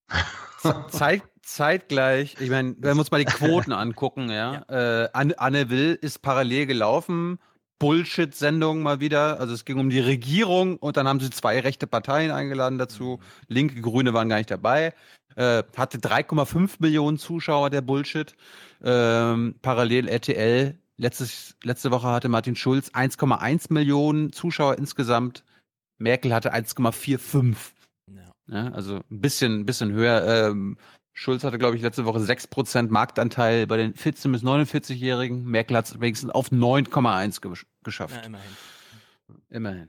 Zeit, 0.91 1.23
zeitgleich, 1.43 2.37
ich 2.41 2.51
meine, 2.51 2.75
wenn 2.79 2.97
wir 2.97 3.01
uns 3.01 3.11
mal 3.11 3.25
die 3.25 3.25
Quoten 3.25 3.73
angucken, 3.73 4.31
ja. 4.31 4.65
ja. 4.69 5.05
Äh, 5.05 5.09
Anne, 5.13 5.39
Anne 5.39 5.71
Will 5.71 5.99
ist 6.01 6.21
parallel 6.21 6.67
gelaufen. 6.67 7.39
Bullshit-Sendung 7.79 8.83
mal 8.83 9.01
wieder. 9.01 9.41
Also 9.41 9.55
es 9.55 9.65
ging 9.65 9.79
um 9.79 9.91
die 9.91 10.01
Regierung 10.01 10.77
und 10.77 10.97
dann 10.97 11.07
haben 11.07 11.21
sie 11.21 11.31
zwei 11.31 11.61
rechte 11.61 11.87
Parteien 11.87 12.31
eingeladen 12.31 12.79
dazu. 12.79 13.19
Mhm. 13.21 13.45
Linke, 13.47 13.81
Grüne 13.81 14.15
waren 14.15 14.29
gar 14.29 14.39
nicht 14.39 14.51
dabei. 14.51 14.95
Äh, 15.37 15.63
hatte 15.77 15.99
3,5 15.99 16.77
Millionen 16.81 17.19
Zuschauer, 17.19 17.71
der 17.71 17.81
Bullshit. 17.81 18.35
Ähm, 18.83 19.55
parallel 19.63 20.09
RTL. 20.09 20.79
Letztes, 20.97 21.55
letzte 21.63 21.93
Woche 21.93 22.09
hatte 22.09 22.29
Martin 22.29 22.57
Schulz 22.57 22.89
1,1 22.89 23.73
Millionen 23.73 24.33
Zuschauer 24.33 24.77
insgesamt. 24.77 25.45
Merkel 25.99 26.35
hatte 26.35 26.53
1,45. 26.53 27.55
Ja, 28.49 28.69
also 28.73 28.97
ein 29.11 29.21
bisschen, 29.21 29.61
ein 29.61 29.67
bisschen 29.67 29.93
höher. 29.93 30.49
Ähm, 30.51 30.79
Schulz 31.13 31.45
hatte, 31.45 31.59
glaube 31.59 31.77
ich, 31.77 31.83
letzte 31.83 32.05
Woche 32.05 32.21
6% 32.21 32.91
Marktanteil 32.91 33.67
bei 33.67 33.77
den 33.77 33.95
14- 33.95 34.33
bis 34.33 34.43
49-Jährigen. 34.43 35.45
Merkel 35.45 35.77
hat 35.77 35.87
es 35.87 36.01
wenigstens 36.01 36.31
auf 36.31 36.51
9,1 36.51 37.41
ge 37.41 37.53
geschafft. 37.83 38.15
Ja, 38.15 38.23
immerhin. 38.23 38.51
Immerhin. 39.51 39.89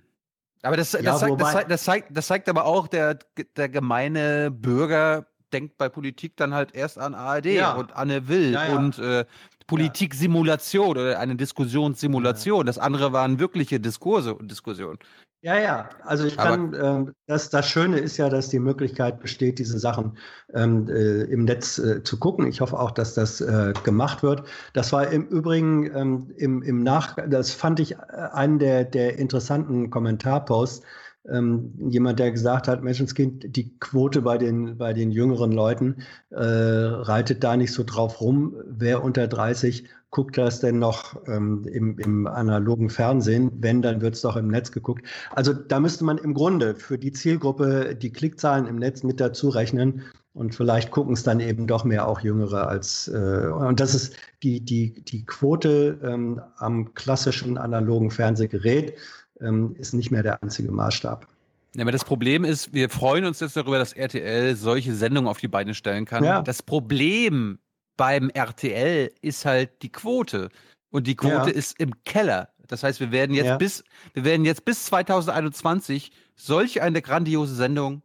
Aber 0.63 0.75
das, 0.75 0.91
das, 0.91 1.03
ja, 1.03 1.15
zeigt, 1.15 1.39
das, 1.39 1.51
zeigt, 1.51 1.71
das, 1.71 1.83
zeigt, 1.83 2.17
das 2.17 2.27
zeigt 2.27 2.49
aber 2.49 2.65
auch, 2.65 2.87
der, 2.87 3.19
der 3.55 3.69
gemeine 3.69 4.51
Bürger 4.51 5.27
denkt 5.53 5.77
bei 5.77 5.87
Politik 5.89 6.35
dann 6.35 6.53
halt 6.53 6.75
erst 6.75 6.97
an 6.97 7.15
ARD 7.15 7.45
ja. 7.45 7.73
und 7.73 7.95
Anne 7.95 8.27
Will 8.27 8.53
ja, 8.53 8.75
und 8.75 8.99
äh, 8.99 9.25
Politiksimulation 9.67 10.89
oder 10.89 11.19
eine 11.19 11.35
Diskussionssimulation. 11.35 12.65
Das 12.65 12.77
andere 12.77 13.13
waren 13.13 13.39
wirkliche 13.39 13.79
Diskurse 13.79 14.33
und 14.33 14.49
Diskussionen. 14.49 14.99
Ja, 15.41 15.57
ja, 15.57 15.89
also 16.03 16.25
ich 16.25 16.37
kann, 16.37 16.73
ähm, 16.73 17.13
das, 17.25 17.49
das 17.49 17.69
Schöne 17.69 17.99
ist 17.99 18.17
ja, 18.17 18.27
dass 18.27 18.49
die 18.49 18.59
Möglichkeit 18.59 19.21
besteht, 19.21 19.57
diese 19.59 19.79
Sachen 19.79 20.17
ähm, 20.53 20.89
äh, 20.89 21.21
im 21.31 21.45
Netz 21.45 21.77
äh, 21.79 22.03
zu 22.03 22.19
gucken. 22.19 22.45
Ich 22.47 22.59
hoffe 22.59 22.77
auch, 22.77 22.91
dass 22.91 23.13
das 23.13 23.39
äh, 23.39 23.71
gemacht 23.83 24.21
wird. 24.21 24.43
Das 24.73 24.91
war 24.91 25.07
im 25.07 25.25
Übrigen 25.27 25.85
ähm, 25.95 26.33
im, 26.35 26.61
im 26.61 26.83
Nach, 26.83 27.15
das 27.29 27.53
fand 27.53 27.79
ich 27.79 27.93
äh, 27.93 27.97
einen 28.33 28.59
der, 28.59 28.83
der 28.83 29.17
interessanten 29.17 29.89
Kommentarposts. 29.89 30.85
ähm, 31.29 31.73
jemand, 31.89 32.19
der 32.19 32.31
gesagt 32.31 32.67
hat, 32.67 32.83
Menschenskind, 32.83 33.55
die 33.55 33.77
Quote 33.79 34.21
bei 34.21 34.37
den, 34.37 34.77
bei 34.77 34.93
den 34.93 35.11
jüngeren 35.11 35.51
Leuten 35.51 36.03
äh, 36.31 36.37
reitet 36.37 37.43
da 37.43 37.55
nicht 37.57 37.73
so 37.73 37.83
drauf 37.83 38.21
rum. 38.21 38.55
Wer 38.67 39.03
unter 39.03 39.27
30 39.27 39.85
guckt 40.11 40.37
das 40.37 40.59
denn 40.59 40.79
noch 40.79 41.15
ähm, 41.27 41.65
im, 41.71 41.97
im 41.99 42.27
analogen 42.27 42.89
Fernsehen? 42.89 43.51
Wenn, 43.59 43.81
dann 43.81 44.01
wird 44.01 44.15
es 44.15 44.21
doch 44.21 44.35
im 44.35 44.47
Netz 44.47 44.71
geguckt. 44.71 45.05
Also 45.31 45.53
da 45.53 45.79
müsste 45.79 46.03
man 46.03 46.17
im 46.17 46.33
Grunde 46.33 46.75
für 46.75 46.97
die 46.97 47.11
Zielgruppe 47.11 47.95
die 47.95 48.11
Klickzahlen 48.11 48.67
im 48.67 48.77
Netz 48.77 49.03
mit 49.03 49.19
dazu 49.19 49.49
rechnen. 49.49 50.03
Und 50.33 50.55
vielleicht 50.55 50.91
gucken 50.91 51.13
es 51.13 51.23
dann 51.23 51.39
eben 51.39 51.67
doch 51.67 51.83
mehr 51.83 52.07
auch 52.07 52.21
Jüngere 52.21 52.67
als 52.67 53.07
äh, 53.07 53.47
und 53.47 53.79
das 53.79 53.95
ist 53.95 54.15
die, 54.43 54.61
die, 54.61 55.03
die 55.03 55.25
Quote 55.25 55.99
ähm, 56.03 56.39
am 56.57 56.93
klassischen 56.93 57.57
analogen 57.57 58.11
Fernsehgerät 58.11 58.93
ähm, 59.41 59.75
ist 59.77 59.93
nicht 59.93 60.11
mehr 60.11 60.23
der 60.23 60.41
einzige 60.41 60.71
Maßstab. 60.71 61.27
Ja, 61.75 61.81
aber 61.83 61.91
das 61.91 62.05
Problem 62.05 62.45
ist, 62.45 62.73
wir 62.73 62.89
freuen 62.89 63.25
uns 63.25 63.39
jetzt 63.39 63.55
darüber, 63.55 63.77
dass 63.79 63.93
RTL 63.93 64.55
solche 64.55 64.93
Sendungen 64.93 65.29
auf 65.29 65.39
die 65.39 65.47
Beine 65.47 65.73
stellen 65.73 66.05
kann. 66.05 66.23
Ja. 66.23 66.41
Das 66.41 66.63
Problem 66.63 67.59
beim 67.99 68.29
RTL 68.29 69.11
ist 69.21 69.43
halt 69.43 69.81
die 69.81 69.91
Quote. 69.91 70.49
Und 70.89 71.05
die 71.05 71.17
Quote 71.17 71.49
ja. 71.49 71.55
ist 71.55 71.77
im 71.79 72.01
Keller. 72.05 72.47
Das 72.67 72.81
heißt, 72.81 73.01
wir 73.01 73.11
werden 73.11 73.35
jetzt 73.35 73.47
ja. 73.47 73.57
bis, 73.57 73.83
wir 74.13 74.23
werden 74.23 74.45
jetzt 74.45 74.63
bis 74.63 74.85
2021 74.85 76.11
solch 76.35 76.81
eine 76.81 77.01
grandiose 77.01 77.53
Sendung 77.53 78.01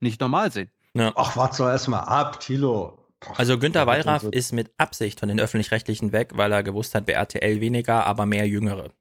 nicht 0.00 0.20
normal 0.20 0.50
sehen. 0.50 0.70
Ja. 0.94 1.12
Ach, 1.14 1.36
warte 1.36 1.58
doch 1.58 1.68
erstmal 1.68 2.04
ab, 2.04 2.40
Tilo. 2.40 2.98
Also 3.36 3.58
Günter 3.58 3.86
Wallraff 3.86 4.22
ist 4.22 4.52
mit 4.52 4.72
Absicht 4.78 5.20
von 5.20 5.28
den 5.28 5.38
Öffentlich-Rechtlichen 5.38 6.12
weg, 6.12 6.32
weil 6.34 6.50
er 6.50 6.62
gewusst 6.62 6.94
hat, 6.94 7.04
bei 7.04 7.12
RTL 7.12 7.60
weniger, 7.60 8.06
aber 8.06 8.24
mehr 8.24 8.48
Jüngere. 8.48 8.92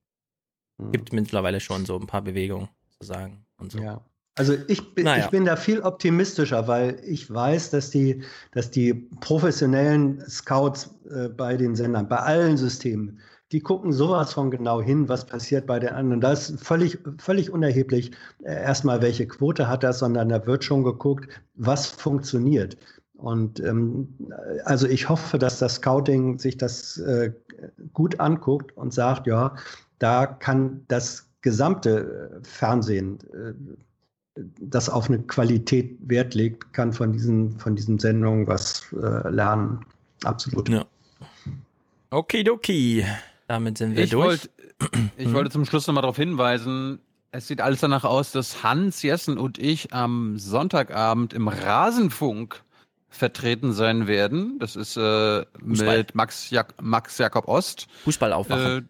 Hm. 0.77 0.91
Gibt 0.91 1.13
mittlerweile 1.13 1.61
schon 1.61 1.85
so 1.85 1.97
ein 1.97 2.07
paar 2.07 2.21
Bewegungen 2.21 2.67
zu 2.99 3.05
sagen 3.05 3.45
und 3.57 3.71
so. 3.71 3.79
Ja. 3.79 4.01
Also 4.35 4.55
ich 4.67 4.95
bin, 4.95 5.05
naja. 5.05 5.25
ich 5.25 5.31
bin 5.31 5.45
da 5.45 5.55
viel 5.55 5.81
optimistischer, 5.81 6.67
weil 6.67 6.99
ich 7.05 7.31
weiß, 7.31 7.69
dass 7.69 7.91
die, 7.91 8.23
dass 8.51 8.71
die 8.71 8.93
professionellen 9.19 10.23
Scouts 10.27 10.95
äh, 11.09 11.29
bei 11.29 11.55
den 11.55 11.75
Sendern, 11.75 12.07
bei 12.07 12.17
allen 12.17 12.57
Systemen, 12.57 13.19
die 13.51 13.59
gucken 13.59 13.93
sowas 13.93 14.33
von 14.33 14.49
genau 14.49 14.81
hin, 14.81 15.07
was 15.07 15.25
passiert 15.25 15.67
bei 15.67 15.77
den 15.77 15.89
anderen. 15.89 16.21
Da 16.21 16.31
ist 16.31 16.59
völlig, 16.59 16.97
völlig 17.19 17.51
unerheblich 17.51 18.11
äh, 18.43 18.53
erstmal, 18.53 19.03
welche 19.03 19.27
Quote 19.27 19.67
hat 19.67 19.83
das, 19.83 19.99
sondern 19.99 20.29
da 20.29 20.45
wird 20.47 20.63
schon 20.63 20.83
geguckt, 20.83 21.27
was 21.53 21.85
funktioniert. 21.85 22.75
Und 23.13 23.59
ähm, 23.59 24.17
also 24.65 24.87
ich 24.87 25.07
hoffe, 25.07 25.37
dass 25.37 25.59
das 25.59 25.75
Scouting 25.75 26.39
sich 26.39 26.57
das 26.57 26.97
äh, 26.97 27.31
gut 27.93 28.19
anguckt 28.19 28.75
und 28.75 28.93
sagt, 28.93 29.27
ja, 29.27 29.55
da 29.99 30.25
kann 30.25 30.83
das 30.87 31.29
gesamte 31.41 32.41
äh, 32.41 32.45
Fernsehen, 32.45 33.19
äh, 33.33 33.53
das 34.35 34.89
auf 34.89 35.09
eine 35.09 35.19
Qualität 35.19 35.97
Wert 36.01 36.33
legt, 36.33 36.73
kann 36.73 36.93
von 36.93 37.13
diesen, 37.13 37.59
von 37.59 37.75
diesen 37.75 37.99
Sendungen 37.99 38.47
was 38.47 38.91
äh, 38.93 39.29
lernen. 39.29 39.85
Absolut. 40.23 40.69
Ja. 40.69 40.85
Okidoki. 42.09 43.05
Damit 43.47 43.77
sind 43.77 43.95
wir 43.95 44.03
ich 44.03 44.11
durch. 44.11 44.25
Wollt, 44.25 44.49
ich 45.17 45.33
wollte 45.33 45.51
zum 45.51 45.65
Schluss 45.65 45.85
nochmal 45.87 46.01
darauf 46.01 46.17
hinweisen, 46.17 46.99
es 47.31 47.47
sieht 47.47 47.61
alles 47.61 47.79
danach 47.79 48.03
aus, 48.03 48.31
dass 48.31 48.61
Hans 48.61 49.01
Jessen 49.01 49.39
und 49.39 49.57
ich 49.57 49.91
am 49.91 50.37
Sonntagabend 50.37 51.33
im 51.33 51.47
Rasenfunk 51.47 52.63
vertreten 53.09 53.73
sein 53.73 54.05
werden. 54.05 54.59
Das 54.59 54.75
ist 54.75 54.97
äh, 54.97 55.43
mit 55.63 56.13
Max, 56.13 56.51
Jak 56.51 56.75
Max 56.79 57.17
Jakob 57.17 57.47
Ost. 57.47 57.87
Fußball 58.03 58.33
aufwachen. 58.33 58.77
Äh, 58.77 58.81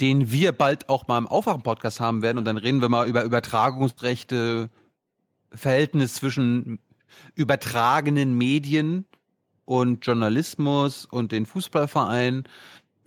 den 0.00 0.30
wir 0.30 0.52
bald 0.52 0.88
auch 0.88 1.06
mal 1.06 1.18
im 1.18 1.26
Aufwachen-Podcast 1.26 2.00
haben 2.00 2.22
werden. 2.22 2.38
Und 2.38 2.44
dann 2.44 2.56
reden 2.56 2.80
wir 2.80 2.88
mal 2.88 3.08
über 3.08 3.22
Übertragungsrechte, 3.22 4.68
Verhältnis 5.52 6.14
zwischen 6.14 6.80
übertragenen 7.34 8.36
Medien 8.36 9.06
und 9.64 10.04
Journalismus 10.04 11.06
und 11.06 11.32
den 11.32 11.46
Fußballvereinen. 11.46 12.44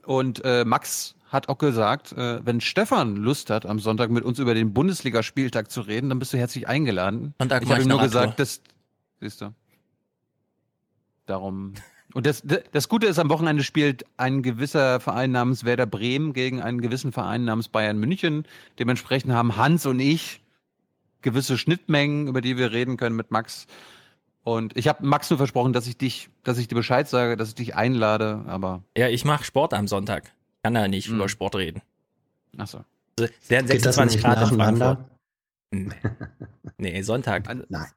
Und 0.05 0.43
äh, 0.43 0.65
Max 0.65 1.15
hat 1.27 1.49
auch 1.49 1.57
gesagt, 1.57 2.13
äh, 2.13 2.43
wenn 2.45 2.59
Stefan 2.61 3.15
Lust 3.15 3.49
hat, 3.49 3.65
am 3.65 3.79
Sonntag 3.79 4.09
mit 4.09 4.23
uns 4.23 4.39
über 4.39 4.53
den 4.53 4.73
Bundesligaspieltag 4.73 5.69
zu 5.69 5.81
reden, 5.81 6.09
dann 6.09 6.19
bist 6.19 6.33
du 6.33 6.37
herzlich 6.37 6.67
eingeladen. 6.67 7.35
Sonntag 7.37 7.63
ich 7.63 7.69
habe 7.69 7.81
ihm 7.81 7.87
nur 7.87 8.01
gesagt, 8.01 8.39
dass, 8.39 8.61
siehst 9.19 9.41
du, 9.41 9.53
darum 11.25 11.73
und 12.13 12.25
das, 12.25 12.43
das 12.71 12.89
Gute 12.89 13.07
ist, 13.07 13.19
am 13.19 13.29
Wochenende 13.29 13.63
spielt 13.63 14.05
ein 14.17 14.41
gewisser 14.41 14.99
Verein 14.99 15.31
namens 15.31 15.63
Werder 15.63 15.85
Bremen 15.85 16.33
gegen 16.33 16.61
einen 16.61 16.81
gewissen 16.81 17.11
Verein 17.11 17.45
namens 17.45 17.69
Bayern 17.69 17.99
München. 17.99 18.45
Dementsprechend 18.79 19.31
haben 19.31 19.57
Hans 19.57 19.85
und 19.85 19.99
ich 19.99 20.41
gewisse 21.21 21.57
Schnittmengen, 21.57 22.27
über 22.27 22.41
die 22.41 22.57
wir 22.57 22.71
reden 22.71 22.97
können 22.97 23.15
mit 23.15 23.29
Max. 23.29 23.67
Und 24.43 24.75
ich 24.75 24.87
habe 24.87 25.05
Max 25.05 25.29
nur 25.29 25.37
versprochen, 25.37 25.73
dass 25.73 25.85
ich 25.85 25.97
dich, 25.97 26.29
dass 26.43 26.57
ich 26.57 26.67
dir 26.67 26.75
Bescheid 26.75 27.07
sage, 27.07 27.37
dass 27.37 27.49
ich 27.49 27.55
dich 27.55 27.75
einlade, 27.75 28.43
aber. 28.47 28.83
Ja, 28.97 29.07
ich 29.09 29.25
mache 29.25 29.43
Sport 29.43 29.73
am 29.73 29.87
Sonntag. 29.87 30.31
Kann 30.63 30.75
ja 30.75 30.87
nicht 30.87 31.07
hm. 31.07 31.15
über 31.15 31.29
Sport 31.29 31.55
reden. 31.55 31.81
Achso. 32.57 32.83
Also, 33.19 33.33
es 33.41 33.49
werden 33.49 33.67
26 33.67 34.21
Grad 34.21 34.51
in 34.51 34.57
Frankfurt. 34.57 34.97
Nee, 36.77 37.01
Sonntag. 37.01 37.47
Nein. 37.69 37.87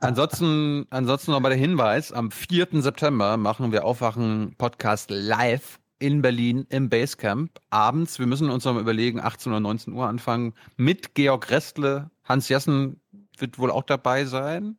Ansonsten, 0.00 0.86
ansonsten 0.90 1.30
noch 1.32 1.40
mal 1.40 1.48
der 1.48 1.58
Hinweis: 1.58 2.12
Am 2.12 2.30
4. 2.30 2.68
September 2.82 3.36
machen 3.36 3.72
wir 3.72 3.84
Aufwachen 3.84 4.54
Podcast 4.58 5.10
live 5.10 5.78
in 5.98 6.22
Berlin 6.22 6.66
im 6.68 6.88
Basecamp. 6.88 7.60
Abends, 7.70 8.18
wir 8.18 8.26
müssen 8.26 8.50
uns 8.50 8.64
noch 8.64 8.74
mal 8.74 8.80
überlegen, 8.80 9.20
18 9.20 9.52
oder 9.52 9.60
19 9.60 9.94
Uhr 9.94 10.06
anfangen 10.06 10.54
mit 10.76 11.14
Georg 11.14 11.50
Restle. 11.50 12.10
Hans 12.24 12.48
Jessen 12.48 13.00
wird 13.38 13.58
wohl 13.58 13.70
auch 13.70 13.84
dabei 13.84 14.24
sein. 14.24 14.76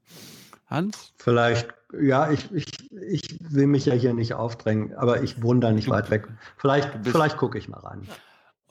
Hans? 0.67 1.13
Vielleicht, 1.17 1.67
ja, 1.99 2.31
ich, 2.31 2.51
ich, 2.51 2.91
ich 2.91 3.37
will 3.39 3.67
mich 3.67 3.85
ja 3.85 3.93
hier 3.93 4.13
nicht 4.13 4.33
aufdrängen, 4.33 4.95
aber 4.95 5.23
ich 5.23 5.41
wohne 5.41 5.59
da 5.59 5.71
nicht 5.71 5.89
weit 5.89 6.09
weg. 6.09 6.27
Vielleicht, 6.57 6.91
vielleicht 7.03 7.37
gucke 7.37 7.57
ich 7.57 7.69
mal 7.69 7.79
rein. 7.79 8.07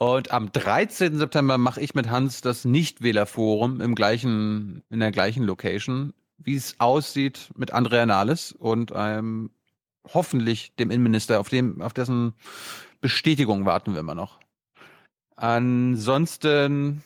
Und 0.05 0.33
am 0.33 0.53
13. 0.53 1.17
September 1.17 1.57
mache 1.57 1.81
ich 1.81 1.95
mit 1.95 2.11
Hans 2.11 2.43
das 2.43 2.67
Nichtwählerforum 2.67 3.81
im 3.81 3.95
gleichen, 3.95 4.83
in 4.91 5.01
der 5.01 5.11
gleichen 5.13 5.45
Location, 5.45 6.13
wie 6.37 6.57
es 6.57 6.79
aussieht 6.79 7.49
mit 7.57 7.73
Andrea 7.73 8.05
Nahles 8.05 8.53
und 8.53 8.93
einem 8.93 9.51
hoffentlich 10.13 10.75
dem 10.77 10.91
Innenminister, 10.91 11.41
auf 11.41 11.49
dem, 11.49 11.81
auf 11.81 11.95
dessen 11.95 12.35
Bestätigung 13.01 13.65
warten 13.65 13.95
wir 13.95 14.01
immer 14.01 14.15
noch. 14.15 14.41
Ansonsten 15.37 17.03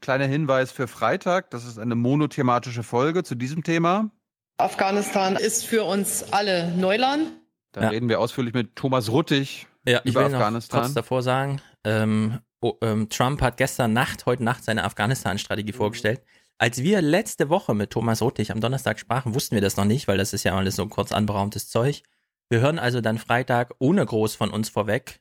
kleiner 0.00 0.26
Hinweis 0.26 0.70
für 0.70 0.86
Freitag, 0.86 1.50
das 1.50 1.64
ist 1.64 1.80
eine 1.80 1.96
monothematische 1.96 2.84
Folge 2.84 3.24
zu 3.24 3.34
diesem 3.34 3.64
Thema. 3.64 4.12
Afghanistan 4.58 5.34
ist 5.34 5.66
für 5.66 5.82
uns 5.82 6.32
alle 6.32 6.70
Neuland. 6.76 7.32
Da 7.72 7.82
ja. 7.82 7.88
reden 7.88 8.08
wir 8.08 8.20
ausführlich 8.20 8.54
mit 8.54 8.76
Thomas 8.76 9.10
Ruttig 9.10 9.66
ja, 9.88 10.00
ich 10.04 10.14
will 10.14 10.22
Afghanistan. 10.22 10.80
noch 10.80 10.86
kurz 10.86 10.94
davor 10.94 11.22
sagen, 11.22 11.60
ähm, 11.84 12.38
oh, 12.60 12.74
ähm, 12.82 13.08
Trump 13.08 13.42
hat 13.42 13.56
gestern 13.56 13.92
Nacht, 13.92 14.26
heute 14.26 14.44
Nacht 14.44 14.64
seine 14.64 14.84
Afghanistan-Strategie 14.84 15.72
mhm. 15.72 15.76
vorgestellt. 15.76 16.22
Als 16.58 16.82
wir 16.82 17.00
letzte 17.02 17.48
Woche 17.50 17.74
mit 17.74 17.90
Thomas 17.90 18.20
Ruttig 18.20 18.50
am 18.50 18.60
Donnerstag 18.60 18.98
sprachen, 18.98 19.34
wussten 19.34 19.54
wir 19.54 19.62
das 19.62 19.76
noch 19.76 19.84
nicht, 19.84 20.08
weil 20.08 20.18
das 20.18 20.32
ist 20.32 20.44
ja 20.44 20.56
alles 20.56 20.76
so 20.76 20.86
kurz 20.86 21.12
anberaumtes 21.12 21.68
Zeug. 21.68 22.02
Wir 22.50 22.60
hören 22.60 22.78
also 22.78 23.00
dann 23.00 23.18
Freitag 23.18 23.74
ohne 23.78 24.04
groß 24.04 24.34
von 24.34 24.50
uns 24.50 24.68
vorweg 24.68 25.20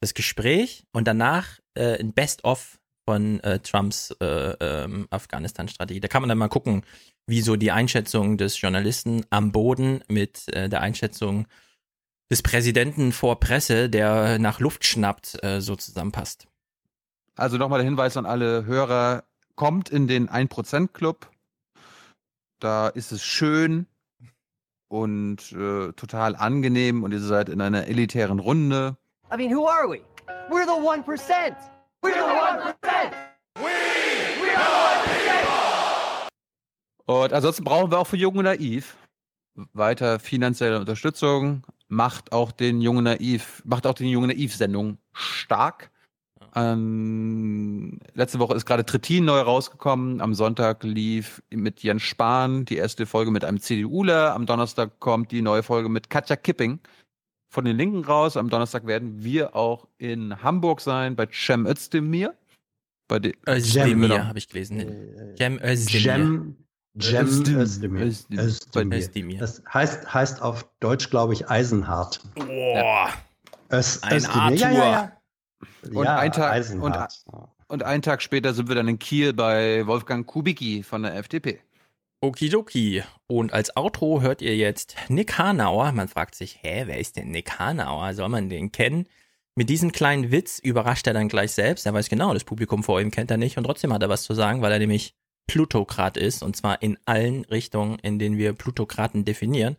das 0.00 0.12
Gespräch 0.12 0.84
und 0.92 1.08
danach 1.08 1.58
äh, 1.74 1.98
ein 1.98 2.12
Best-of 2.12 2.78
von 3.08 3.40
äh, 3.40 3.60
Trumps 3.60 4.10
äh, 4.20 4.26
ähm, 4.60 5.06
Afghanistan-Strategie. 5.10 6.00
Da 6.00 6.08
kann 6.08 6.22
man 6.22 6.28
dann 6.28 6.38
mal 6.38 6.48
gucken, 6.48 6.82
wie 7.26 7.40
so 7.40 7.56
die 7.56 7.70
Einschätzung 7.70 8.36
des 8.36 8.60
Journalisten 8.60 9.24
am 9.30 9.52
Boden 9.52 10.02
mit 10.08 10.52
äh, 10.54 10.68
der 10.68 10.80
Einschätzung 10.80 11.46
des 12.30 12.42
Präsidenten 12.42 13.12
vor 13.12 13.38
Presse, 13.40 13.88
der 13.88 14.38
nach 14.38 14.60
Luft 14.60 14.84
schnappt, 14.84 15.42
äh, 15.44 15.60
so 15.60 15.76
zusammenpasst. 15.76 16.48
Also 17.36 17.56
nochmal 17.58 17.80
der 17.80 17.84
Hinweis 17.84 18.16
an 18.16 18.26
alle 18.26 18.64
Hörer, 18.64 19.24
kommt 19.54 19.88
in 19.88 20.06
den 20.06 20.28
1% 20.28 20.88
Club. 20.92 21.30
Da 22.60 22.88
ist 22.88 23.12
es 23.12 23.22
schön 23.22 23.86
und 24.88 25.52
äh, 25.52 25.92
total 25.92 26.36
angenehm 26.36 27.02
und 27.02 27.12
ihr 27.12 27.20
seid 27.20 27.48
in 27.48 27.60
einer 27.60 27.86
elitären 27.86 28.38
Runde. 28.38 28.96
I 29.32 29.36
mean, 29.36 29.54
who 29.54 29.66
are 29.66 29.88
we? 29.88 30.00
We're 30.48 30.64
the 30.64 30.80
1%. 30.80 31.56
We're 32.02 32.14
the 32.14 32.20
1%. 32.20 33.12
We, 33.56 33.62
we 34.40 34.56
are 34.56 35.04
the 35.04 35.10
1%. 37.08 37.24
Und 37.24 37.32
ansonsten 37.32 37.64
brauchen 37.64 37.90
wir 37.90 37.98
auch 37.98 38.06
für 38.06 38.16
Jung 38.16 38.36
und 38.36 38.44
Naiv 38.44 38.96
weiter 39.72 40.18
finanzielle 40.18 40.78
Unterstützung 40.78 41.62
macht 41.88 42.32
auch 42.32 42.52
den 42.52 42.80
jungen 42.80 43.04
Naiv, 43.04 43.62
macht 43.64 43.86
auch 43.86 43.94
den 43.94 44.08
jungen 44.08 44.28
Naiv-Sendung 44.28 44.98
stark. 45.12 45.90
Ähm, 46.54 47.98
letzte 48.14 48.38
Woche 48.38 48.54
ist 48.54 48.64
gerade 48.64 48.84
Trittin 48.84 49.26
neu 49.26 49.40
rausgekommen. 49.40 50.20
Am 50.20 50.34
Sonntag 50.34 50.82
lief 50.84 51.42
mit 51.50 51.82
Jens 51.82 52.02
Spahn 52.02 52.64
die 52.64 52.76
erste 52.76 53.04
Folge 53.04 53.30
mit 53.30 53.44
einem 53.44 53.60
CDUler. 53.60 54.34
Am 54.34 54.46
Donnerstag 54.46 54.98
kommt 54.98 55.32
die 55.32 55.42
neue 55.42 55.62
Folge 55.62 55.88
mit 55.88 56.08
Katja 56.08 56.36
Kipping 56.36 56.80
von 57.48 57.64
den 57.64 57.76
Linken 57.76 58.04
raus. 58.04 58.36
Am 58.36 58.48
Donnerstag 58.48 58.86
werden 58.86 59.22
wir 59.22 59.54
auch 59.54 59.86
in 59.98 60.42
Hamburg 60.42 60.80
sein 60.80 61.14
bei 61.14 61.28
Cem 61.30 61.66
Özdemir. 61.66 62.34
Bei 63.06 63.18
de 63.18 63.34
Özdemir 63.46 64.26
habe 64.26 64.38
ich 64.38 64.48
gelesen. 64.48 65.34
Cem 65.36 65.58
Özdemir. 65.62 66.00
Cem, 66.00 66.56
Cem 67.00 67.26
Özdemir. 67.26 68.06
Özdemir. 68.06 68.98
Özdemir. 68.98 69.38
Das 69.38 69.62
heißt, 69.72 70.12
heißt 70.12 70.42
auf 70.42 70.68
Deutsch, 70.80 71.10
glaube 71.10 71.34
ich, 71.34 71.48
Eisenhart. 71.48 72.20
Boah. 72.34 73.10
Öst, 73.70 74.04
Ein 74.04 74.16
Özdemir. 74.16 74.54
Ja, 74.56 74.70
ja, 74.70 74.90
ja. 74.90 75.12
Und, 75.92 76.04
ja, 76.04 76.18
ein 76.18 76.32
Tag, 76.32 76.70
und, 76.70 76.94
und 77.68 77.82
einen 77.82 78.02
Tag 78.02 78.22
später 78.22 78.54
sind 78.54 78.68
wir 78.68 78.74
dann 78.74 78.88
in 78.88 78.98
Kiel 78.98 79.32
bei 79.32 79.86
Wolfgang 79.86 80.26
Kubicki 80.26 80.82
von 80.82 81.02
der 81.02 81.16
FDP. 81.16 81.60
Okidoki. 82.20 83.02
Und 83.26 83.52
als 83.52 83.76
Outro 83.76 84.20
hört 84.20 84.42
ihr 84.42 84.56
jetzt 84.56 84.96
Nick 85.08 85.38
Hanauer. 85.38 85.92
Man 85.92 86.08
fragt 86.08 86.34
sich, 86.34 86.58
hä, 86.62 86.84
wer 86.86 86.98
ist 86.98 87.16
denn 87.16 87.30
Nick 87.30 87.58
Hanauer? 87.58 88.14
Soll 88.14 88.28
man 88.28 88.48
den 88.48 88.72
kennen? 88.72 89.06
Mit 89.54 89.70
diesem 89.70 89.92
kleinen 89.92 90.30
Witz 90.30 90.58
überrascht 90.58 91.06
er 91.06 91.14
dann 91.14 91.28
gleich 91.28 91.52
selbst. 91.52 91.86
Er 91.86 91.94
weiß 91.94 92.08
genau, 92.08 92.34
das 92.34 92.44
Publikum 92.44 92.82
vor 92.82 93.00
ihm 93.00 93.10
kennt 93.10 93.30
er 93.30 93.36
nicht 93.36 93.56
und 93.58 93.64
trotzdem 93.64 93.92
hat 93.92 94.02
er 94.02 94.08
was 94.08 94.24
zu 94.24 94.34
sagen, 94.34 94.60
weil 94.60 94.72
er 94.72 94.78
nämlich 94.78 95.14
Plutokrat 95.46 96.16
ist 96.16 96.42
und 96.42 96.56
zwar 96.56 96.82
in 96.82 96.98
allen 97.04 97.44
Richtungen, 97.44 97.98
in 98.00 98.18
denen 98.18 98.38
wir 98.38 98.52
Plutokraten 98.52 99.24
definieren. 99.24 99.76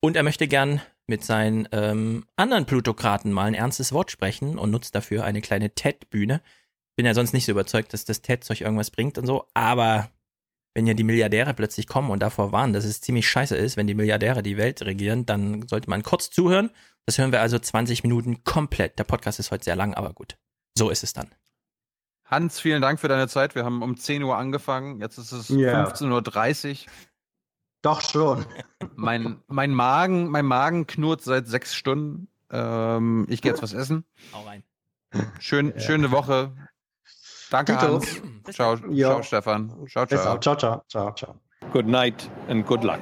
Und 0.00 0.16
er 0.16 0.22
möchte 0.22 0.46
gern 0.48 0.80
mit 1.06 1.24
seinen 1.24 1.68
ähm, 1.72 2.26
anderen 2.36 2.66
Plutokraten 2.66 3.32
mal 3.32 3.46
ein 3.46 3.54
ernstes 3.54 3.92
Wort 3.92 4.10
sprechen 4.10 4.58
und 4.58 4.70
nutzt 4.70 4.94
dafür 4.94 5.24
eine 5.24 5.40
kleine 5.40 5.74
TED-Bühne. 5.74 6.42
Bin 6.96 7.06
ja 7.06 7.14
sonst 7.14 7.32
nicht 7.32 7.44
so 7.44 7.52
überzeugt, 7.52 7.92
dass 7.92 8.04
das 8.04 8.22
TED-Zeug 8.22 8.60
irgendwas 8.60 8.90
bringt 8.90 9.18
und 9.18 9.26
so, 9.26 9.46
aber 9.54 10.10
wenn 10.74 10.86
ja 10.86 10.94
die 10.94 11.04
Milliardäre 11.04 11.54
plötzlich 11.54 11.86
kommen 11.86 12.10
und 12.10 12.20
davor 12.20 12.52
warnen, 12.52 12.74
dass 12.74 12.84
es 12.84 13.00
ziemlich 13.00 13.26
scheiße 13.28 13.56
ist, 13.56 13.78
wenn 13.78 13.86
die 13.86 13.94
Milliardäre 13.94 14.42
die 14.42 14.58
Welt 14.58 14.82
regieren, 14.82 15.24
dann 15.24 15.66
sollte 15.68 15.88
man 15.88 16.02
kurz 16.02 16.28
zuhören. 16.28 16.70
Das 17.06 17.16
hören 17.16 17.32
wir 17.32 17.40
also 17.40 17.58
20 17.58 18.02
Minuten 18.02 18.44
komplett. 18.44 18.98
Der 18.98 19.04
Podcast 19.04 19.38
ist 19.38 19.50
heute 19.50 19.64
sehr 19.64 19.76
lang, 19.76 19.94
aber 19.94 20.12
gut. 20.12 20.36
So 20.76 20.90
ist 20.90 21.02
es 21.02 21.14
dann. 21.14 21.30
Hans, 22.28 22.58
vielen 22.58 22.82
Dank 22.82 22.98
für 22.98 23.08
deine 23.08 23.28
Zeit. 23.28 23.54
Wir 23.54 23.64
haben 23.64 23.82
um 23.82 23.96
10 23.96 24.22
Uhr 24.22 24.36
angefangen. 24.36 25.00
Jetzt 25.00 25.18
ist 25.18 25.32
es 25.32 25.48
Ja. 25.48 25.84
15.30 25.84 26.86
Uhr. 26.86 26.92
Doch 27.82 28.00
schon. 28.00 28.44
Mein, 28.96 29.40
mein, 29.46 29.72
Magen, 29.72 30.28
mein 30.30 30.44
Magen 30.44 30.86
knurrt 30.86 31.22
seit 31.22 31.46
sechs 31.46 31.74
Stunden. 31.74 32.28
Ähm, 32.50 33.26
ich 33.28 33.42
gehe 33.42 33.52
jetzt 33.52 33.62
was 33.62 33.72
essen. 33.74 34.04
Hau 34.32 34.42
rein. 34.42 34.64
Schön, 35.38 35.72
Ja. 35.74 35.80
Schöne 35.80 36.10
Woche. 36.10 36.50
Danke, 37.50 37.72
Dito. 37.74 37.86
Hans. 37.94 38.22
Ciao, 38.50 38.76
Ja. 38.90 39.08
ciao, 39.10 39.22
Stefan. 39.22 39.68
Ciao, 39.88 40.06
ciao. 40.06 40.38
Ciao, 40.40 40.56
ciao, 40.56 40.82
ciao, 40.88 41.12
ciao. 41.14 41.40
Good 41.72 41.86
night 41.86 42.28
and 42.48 42.66
good 42.66 42.82
luck. 42.82 43.00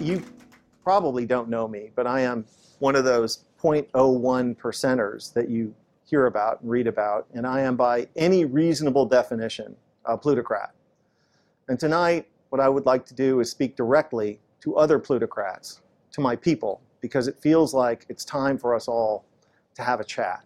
You 0.00 0.22
probably 0.84 1.26
don't 1.26 1.48
know 1.48 1.66
me, 1.68 1.90
but 1.96 2.06
I 2.06 2.20
am 2.24 2.44
one 2.78 2.96
of 2.96 3.04
those 3.04 3.44
0.01 3.62 4.56
percenters 4.56 5.32
that 5.34 5.48
you 5.48 5.74
hear 6.04 6.26
about 6.26 6.60
and 6.60 6.70
read 6.70 6.86
about, 6.86 7.26
and 7.34 7.46
I 7.46 7.60
am 7.60 7.76
by 7.76 8.08
any 8.16 8.44
reasonable 8.44 9.06
definition 9.06 9.76
a 10.04 10.16
plutocrat. 10.16 10.74
And 11.68 11.78
tonight, 11.78 12.26
what 12.48 12.60
I 12.60 12.68
would 12.68 12.86
like 12.86 13.06
to 13.06 13.14
do 13.14 13.40
is 13.40 13.50
speak 13.50 13.76
directly 13.76 14.40
to 14.60 14.76
other 14.76 14.98
plutocrats, 14.98 15.82
to 16.12 16.20
my 16.20 16.34
people, 16.34 16.80
because 17.00 17.28
it 17.28 17.38
feels 17.38 17.72
like 17.72 18.06
it's 18.08 18.24
time 18.24 18.58
for 18.58 18.74
us 18.74 18.88
all 18.88 19.24
to 19.74 19.82
have 19.82 20.00
a 20.00 20.04
chat. 20.04 20.44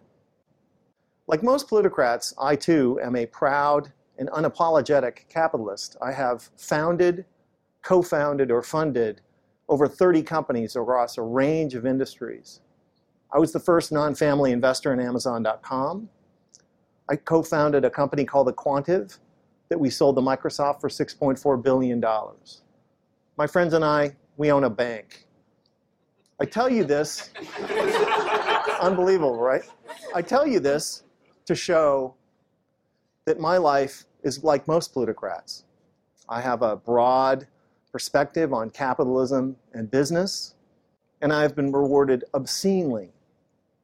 Like 1.27 1.41
most 1.41 1.67
plutocrats, 1.67 2.33
I 2.39 2.55
too 2.55 2.99
am 3.01 3.15
a 3.15 3.25
proud 3.25 3.91
and 4.17 4.29
unapologetic 4.29 5.27
capitalist. 5.27 5.97
I 6.01 6.11
have 6.11 6.49
founded, 6.57 7.25
co 7.81 8.01
founded, 8.01 8.51
or 8.51 8.61
funded 8.61 9.21
over 9.67 9.87
30 9.87 10.21
companies 10.21 10.75
across 10.75 11.17
a 11.17 11.21
range 11.23 11.73
of 11.73 11.85
industries. 11.85 12.61
I 13.35 13.37
was 13.37 13.51
the 13.51 13.59
first 13.59 13.91
non 13.91 14.15
family 14.15 14.53
investor 14.53 14.93
in 14.93 14.99
Amazon.com. 15.01 16.07
I 17.09 17.17
co 17.17 17.43
founded 17.43 17.83
a 17.83 17.89
company 17.89 18.23
called 18.23 18.47
Aquantive 18.47 19.19
that 19.67 19.77
we 19.77 19.89
sold 19.89 20.15
to 20.15 20.21
Microsoft 20.21 20.79
for 20.79 20.87
$6.4 20.87 21.61
billion. 21.61 22.01
My 23.35 23.45
friends 23.45 23.73
and 23.73 23.83
I, 23.83 24.15
we 24.37 24.53
own 24.53 24.63
a 24.63 24.69
bank. 24.69 25.27
I 26.39 26.45
tell 26.45 26.69
you 26.69 26.85
this, 26.85 27.31
unbelievable, 28.81 29.37
right? 29.37 29.63
I 30.13 30.21
tell 30.21 30.47
you 30.47 30.61
this 30.61 31.03
to 31.45 31.55
show 31.55 32.15
that 33.25 33.37
my 33.37 33.57
life 33.57 34.05
is 34.23 34.45
like 34.45 34.65
most 34.65 34.93
plutocrats. 34.93 35.65
I 36.29 36.39
have 36.39 36.61
a 36.61 36.77
broad 36.77 37.47
perspective 37.91 38.53
on 38.53 38.69
capitalism 38.69 39.57
and 39.73 39.91
business, 39.91 40.55
and 41.21 41.33
I 41.33 41.41
have 41.41 41.53
been 41.53 41.73
rewarded 41.73 42.23
obscenely 42.33 43.11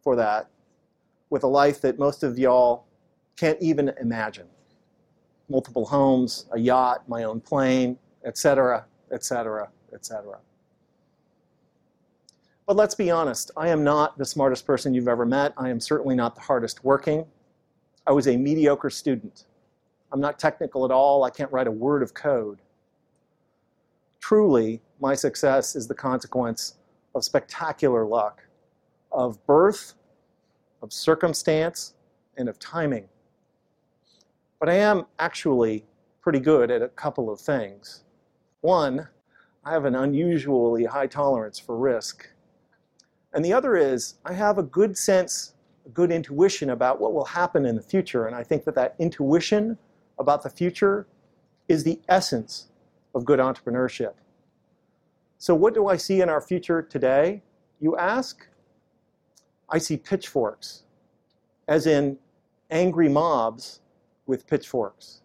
for 0.03 0.15
that 0.15 0.47
with 1.29 1.43
a 1.43 1.47
life 1.47 1.81
that 1.81 1.97
most 1.97 2.23
of 2.23 2.37
y'all 2.37 2.85
can't 3.37 3.57
even 3.61 3.93
imagine. 3.99 4.47
Multiple 5.49 5.85
homes, 5.85 6.45
a 6.51 6.59
yacht, 6.59 7.07
my 7.07 7.23
own 7.23 7.41
plane, 7.41 7.97
etc., 8.25 8.85
etc., 9.11 9.69
etc. 9.93 10.37
But 12.67 12.75
let's 12.75 12.95
be 12.95 13.11
honest, 13.11 13.51
I 13.57 13.69
am 13.69 13.83
not 13.83 14.17
the 14.17 14.25
smartest 14.25 14.65
person 14.65 14.93
you've 14.93 15.07
ever 15.07 15.25
met. 15.25 15.53
I 15.57 15.69
am 15.69 15.79
certainly 15.79 16.15
not 16.15 16.35
the 16.35 16.41
hardest 16.41 16.83
working. 16.83 17.25
I 18.07 18.11
was 18.11 18.27
a 18.27 18.37
mediocre 18.37 18.89
student. 18.89 19.45
I'm 20.11 20.19
not 20.21 20.39
technical 20.39 20.85
at 20.85 20.91
all. 20.91 21.23
I 21.23 21.29
can't 21.29 21.51
write 21.51 21.67
a 21.67 21.71
word 21.71 22.03
of 22.03 22.13
code. 22.13 22.59
Truly, 24.19 24.81
my 24.99 25.15
success 25.15 25.75
is 25.75 25.87
the 25.87 25.95
consequence 25.95 26.75
of 27.15 27.23
spectacular 27.23 28.05
luck, 28.05 28.43
of 29.11 29.45
birth, 29.45 29.95
of 30.81 30.93
circumstance, 30.93 31.93
and 32.37 32.49
of 32.49 32.59
timing. 32.59 33.07
But 34.59 34.69
I 34.69 34.75
am 34.75 35.05
actually 35.19 35.85
pretty 36.21 36.39
good 36.39 36.69
at 36.71 36.81
a 36.81 36.87
couple 36.89 37.29
of 37.31 37.39
things. 37.39 38.03
One, 38.61 39.07
I 39.63 39.71
have 39.71 39.85
an 39.85 39.95
unusually 39.95 40.85
high 40.85 41.07
tolerance 41.07 41.59
for 41.59 41.77
risk. 41.77 42.27
And 43.33 43.43
the 43.43 43.53
other 43.53 43.75
is, 43.75 44.15
I 44.25 44.33
have 44.33 44.57
a 44.57 44.63
good 44.63 44.97
sense, 44.97 45.53
a 45.85 45.89
good 45.89 46.11
intuition 46.11 46.71
about 46.71 46.99
what 46.99 47.13
will 47.13 47.25
happen 47.25 47.65
in 47.65 47.75
the 47.75 47.81
future. 47.81 48.27
And 48.27 48.35
I 48.35 48.43
think 48.43 48.63
that 48.65 48.75
that 48.75 48.95
intuition 48.99 49.77
about 50.19 50.43
the 50.43 50.49
future 50.49 51.07
is 51.67 51.83
the 51.83 51.99
essence 52.09 52.67
of 53.15 53.25
good 53.25 53.39
entrepreneurship. 53.39 54.13
So, 55.37 55.55
what 55.55 55.73
do 55.73 55.87
I 55.87 55.97
see 55.97 56.21
in 56.21 56.29
our 56.29 56.41
future 56.41 56.81
today? 56.81 57.41
You 57.79 57.97
ask? 57.97 58.47
I 59.71 59.77
see 59.77 59.97
pitchforks, 59.97 60.83
as 61.67 61.87
in 61.87 62.17
angry 62.69 63.07
mobs 63.07 63.79
with 64.27 64.45
pitchforks. 64.45 65.21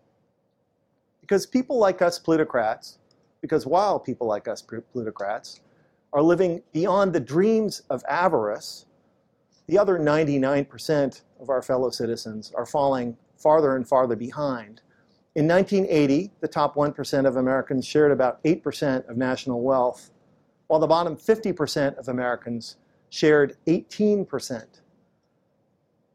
Because 1.21 1.45
people 1.45 1.79
like 1.79 2.01
us 2.01 2.19
plutocrats, 2.19 2.99
because 3.41 3.67
while 3.67 3.99
people 3.99 4.27
like 4.29 4.47
us 4.47 4.63
plutocrats 4.93 5.61
are 6.13 6.23
living 6.23 6.63
beyond 6.73 7.13
the 7.13 7.21
dreams 7.21 7.83
of 7.91 8.05
avarice, 8.09 8.87
the 9.67 9.77
other 9.77 9.99
99% 9.99 11.23
of 11.41 11.51
our 11.51 11.61
fellow 11.61 11.91
citizens 11.91 12.53
are 12.57 12.65
falling 12.65 13.17
farther 13.37 13.75
and 13.75 13.87
farther 13.89 14.15
behind. 14.15 14.81
In 15.35 15.47
1980, 15.49 16.31
the 16.41 16.49
top 16.49 16.77
1% 16.77 17.27
of 17.27 17.37
Americans 17.37 17.85
shared 17.85 18.13
about 18.13 18.43
8% 18.45 19.09
of 19.09 19.17
national 19.17 19.61
wealth, 19.63 20.11
while 20.69 20.81
the 20.81 20.87
bottom 20.87 21.17
50% 21.17 21.99
of 21.99 22.09
Americans 22.09 22.77
shared 23.11 23.57
18%. 23.67 24.65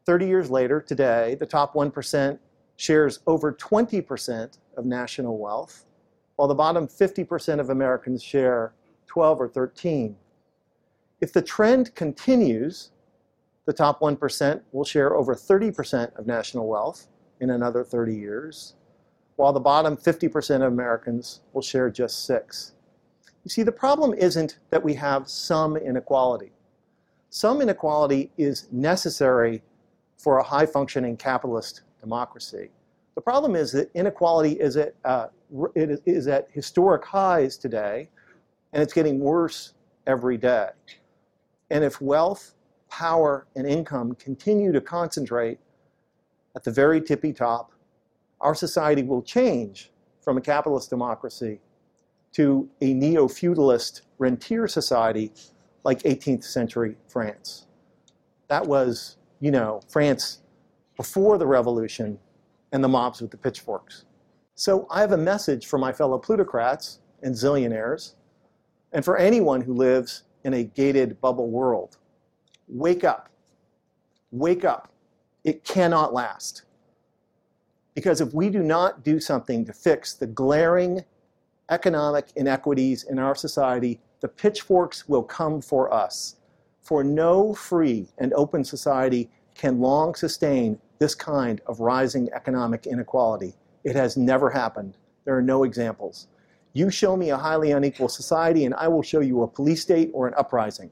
30 0.04 0.26
years 0.26 0.50
later, 0.50 0.80
today, 0.80 1.36
the 1.38 1.46
top 1.46 1.74
1% 1.74 2.38
shares 2.76 3.20
over 3.26 3.52
20% 3.52 4.58
of 4.76 4.84
national 4.84 5.38
wealth, 5.38 5.84
while 6.36 6.48
the 6.48 6.54
bottom 6.54 6.86
50% 6.88 7.60
of 7.60 7.70
Americans 7.70 8.22
share 8.22 8.74
12 9.06 9.40
or 9.40 9.48
13. 9.48 10.16
If 11.20 11.32
the 11.32 11.42
trend 11.42 11.94
continues, 11.94 12.90
the 13.66 13.72
top 13.72 14.00
1% 14.00 14.60
will 14.72 14.84
share 14.84 15.14
over 15.14 15.34
30% 15.34 16.18
of 16.18 16.26
national 16.26 16.66
wealth 16.66 17.06
in 17.40 17.50
another 17.50 17.84
30 17.84 18.16
years, 18.16 18.74
while 19.36 19.52
the 19.52 19.60
bottom 19.60 19.96
50% 19.96 20.56
of 20.56 20.72
Americans 20.72 21.42
will 21.52 21.62
share 21.62 21.90
just 21.90 22.26
6. 22.26 22.72
You 23.44 23.50
see, 23.50 23.62
the 23.62 23.72
problem 23.72 24.14
isn't 24.14 24.58
that 24.70 24.82
we 24.82 24.94
have 24.94 25.28
some 25.28 25.76
inequality. 25.76 26.52
Some 27.34 27.62
inequality 27.62 28.30
is 28.36 28.68
necessary 28.70 29.62
for 30.18 30.36
a 30.36 30.42
high 30.42 30.66
functioning 30.66 31.16
capitalist 31.16 31.80
democracy. 31.98 32.68
The 33.14 33.22
problem 33.22 33.56
is 33.56 33.72
that 33.72 33.90
inequality 33.94 34.60
is 34.60 34.76
at, 34.76 34.94
uh, 35.06 35.28
it 35.74 36.02
is 36.04 36.28
at 36.28 36.48
historic 36.50 37.02
highs 37.02 37.56
today, 37.56 38.10
and 38.74 38.82
it's 38.82 38.92
getting 38.92 39.18
worse 39.18 39.72
every 40.06 40.36
day. 40.36 40.68
And 41.70 41.82
if 41.82 42.02
wealth, 42.02 42.52
power, 42.90 43.46
and 43.56 43.66
income 43.66 44.14
continue 44.16 44.70
to 44.70 44.82
concentrate 44.82 45.58
at 46.54 46.64
the 46.64 46.70
very 46.70 47.00
tippy 47.00 47.32
top, 47.32 47.72
our 48.42 48.54
society 48.54 49.04
will 49.04 49.22
change 49.22 49.90
from 50.20 50.36
a 50.36 50.40
capitalist 50.42 50.90
democracy 50.90 51.60
to 52.32 52.68
a 52.82 52.92
neo 52.92 53.26
feudalist 53.26 54.02
rentier 54.18 54.68
society 54.68 55.32
like 55.84 56.02
18th 56.02 56.44
century 56.44 56.96
France. 57.08 57.66
That 58.48 58.66
was, 58.66 59.16
you 59.40 59.50
know, 59.50 59.80
France 59.88 60.42
before 60.96 61.38
the 61.38 61.46
revolution 61.46 62.18
and 62.72 62.82
the 62.82 62.88
mobs 62.88 63.20
with 63.20 63.30
the 63.30 63.36
pitchforks. 63.36 64.04
So 64.54 64.86
I 64.90 65.00
have 65.00 65.12
a 65.12 65.16
message 65.16 65.66
for 65.66 65.78
my 65.78 65.92
fellow 65.92 66.18
plutocrats 66.18 67.00
and 67.22 67.34
zillionaires, 67.34 68.14
and 68.92 69.04
for 69.04 69.16
anyone 69.16 69.60
who 69.60 69.74
lives 69.74 70.24
in 70.44 70.54
a 70.54 70.64
gated 70.64 71.20
bubble 71.20 71.50
world. 71.50 71.98
Wake 72.68 73.04
up. 73.04 73.28
Wake 74.30 74.64
up. 74.64 74.92
It 75.44 75.64
cannot 75.64 76.12
last. 76.12 76.64
Because 77.94 78.20
if 78.20 78.32
we 78.32 78.48
do 78.48 78.62
not 78.62 79.04
do 79.04 79.20
something 79.20 79.64
to 79.64 79.72
fix 79.72 80.14
the 80.14 80.26
glaring 80.26 81.04
economic 81.70 82.28
inequities 82.36 83.04
in 83.04 83.18
our 83.18 83.34
society, 83.34 84.00
the 84.22 84.28
pitchforks 84.28 85.08
will 85.08 85.24
come 85.24 85.60
for 85.60 85.92
us. 85.92 86.36
For 86.80 87.04
no 87.04 87.52
free 87.52 88.06
and 88.18 88.32
open 88.34 88.64
society 88.64 89.28
can 89.54 89.80
long 89.80 90.14
sustain 90.14 90.78
this 90.98 91.14
kind 91.14 91.60
of 91.66 91.80
rising 91.80 92.30
economic 92.32 92.86
inequality. 92.86 93.54
It 93.82 93.96
has 93.96 94.16
never 94.16 94.48
happened. 94.48 94.96
There 95.24 95.36
are 95.36 95.42
no 95.42 95.64
examples. 95.64 96.28
You 96.72 96.88
show 96.88 97.16
me 97.16 97.30
a 97.30 97.36
highly 97.36 97.72
unequal 97.72 98.08
society, 98.08 98.64
and 98.64 98.74
I 98.76 98.86
will 98.86 99.02
show 99.02 99.20
you 99.20 99.42
a 99.42 99.48
police 99.48 99.82
state 99.82 100.10
or 100.14 100.28
an 100.28 100.34
uprising. 100.36 100.90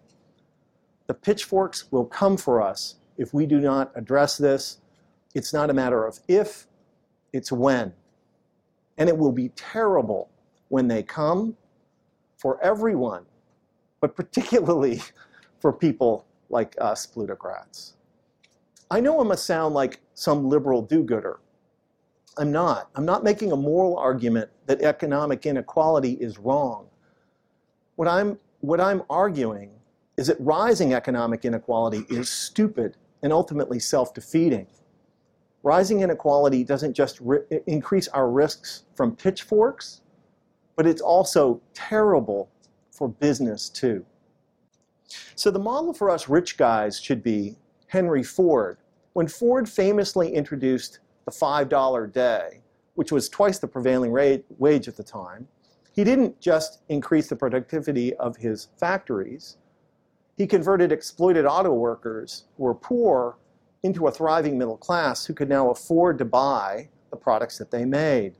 The 1.06 1.14
pitchforks 1.14 1.90
will 1.92 2.04
come 2.04 2.36
for 2.36 2.60
us 2.60 2.96
if 3.16 3.32
we 3.32 3.46
do 3.46 3.60
not 3.60 3.92
address 3.94 4.36
this. 4.36 4.78
It's 5.34 5.52
not 5.52 5.70
a 5.70 5.74
matter 5.74 6.04
of 6.04 6.18
if, 6.26 6.66
it's 7.32 7.52
when. 7.52 7.92
And 8.98 9.08
it 9.08 9.16
will 9.16 9.32
be 9.32 9.50
terrible 9.50 10.28
when 10.68 10.88
they 10.88 11.04
come 11.04 11.56
for 12.40 12.62
everyone, 12.64 13.24
but 14.00 14.16
particularly 14.16 15.02
for 15.60 15.72
people 15.72 16.26
like 16.48 16.74
us 16.80 17.06
plutocrats. 17.06 17.94
I 18.90 19.00
know 19.00 19.20
I 19.20 19.24
must 19.24 19.46
sound 19.46 19.74
like 19.74 20.00
some 20.14 20.48
liberal 20.48 20.82
do 20.82 21.04
gooder. 21.04 21.38
I'm 22.38 22.50
not. 22.50 22.88
I'm 22.96 23.04
not 23.04 23.22
making 23.22 23.52
a 23.52 23.56
moral 23.56 23.96
argument 23.98 24.48
that 24.66 24.80
economic 24.80 25.44
inequality 25.46 26.12
is 26.14 26.38
wrong. 26.38 26.86
What 27.96 28.08
I'm, 28.08 28.38
what 28.60 28.80
I'm 28.80 29.02
arguing 29.10 29.70
is 30.16 30.28
that 30.28 30.40
rising 30.40 30.94
economic 30.94 31.44
inequality 31.44 32.04
is 32.08 32.28
stupid 32.30 32.96
and 33.22 33.32
ultimately 33.32 33.78
self 33.78 34.14
defeating. 34.14 34.66
Rising 35.62 36.00
inequality 36.00 36.64
doesn't 36.64 36.94
just 36.94 37.20
increase 37.66 38.08
our 38.08 38.30
risks 38.30 38.84
from 38.94 39.14
pitchforks, 39.14 40.00
but 40.80 40.86
it's 40.86 41.02
also 41.02 41.60
terrible 41.74 42.48
for 42.90 43.06
business 43.06 43.68
too. 43.68 44.02
So 45.34 45.50
the 45.50 45.58
model 45.58 45.92
for 45.92 46.08
us 46.08 46.26
rich 46.26 46.56
guys 46.56 46.98
should 46.98 47.22
be 47.22 47.58
Henry 47.88 48.22
Ford. 48.22 48.78
When 49.12 49.28
Ford 49.28 49.68
famously 49.68 50.32
introduced 50.32 51.00
the 51.26 51.32
$5 51.32 52.10
day, 52.14 52.62
which 52.94 53.12
was 53.12 53.28
twice 53.28 53.58
the 53.58 53.68
prevailing 53.68 54.10
rate, 54.10 54.46
wage 54.56 54.88
at 54.88 54.96
the 54.96 55.02
time, 55.02 55.46
he 55.92 56.02
didn't 56.02 56.40
just 56.40 56.80
increase 56.88 57.28
the 57.28 57.36
productivity 57.36 58.14
of 58.14 58.38
his 58.38 58.68
factories, 58.78 59.58
he 60.38 60.46
converted 60.46 60.92
exploited 60.92 61.44
auto 61.44 61.74
workers 61.74 62.44
who 62.56 62.62
were 62.62 62.74
poor 62.74 63.36
into 63.82 64.06
a 64.06 64.10
thriving 64.10 64.56
middle 64.56 64.78
class 64.78 65.26
who 65.26 65.34
could 65.34 65.50
now 65.50 65.68
afford 65.68 66.16
to 66.16 66.24
buy 66.24 66.88
the 67.10 67.18
products 67.18 67.58
that 67.58 67.70
they 67.70 67.84
made. 67.84 68.32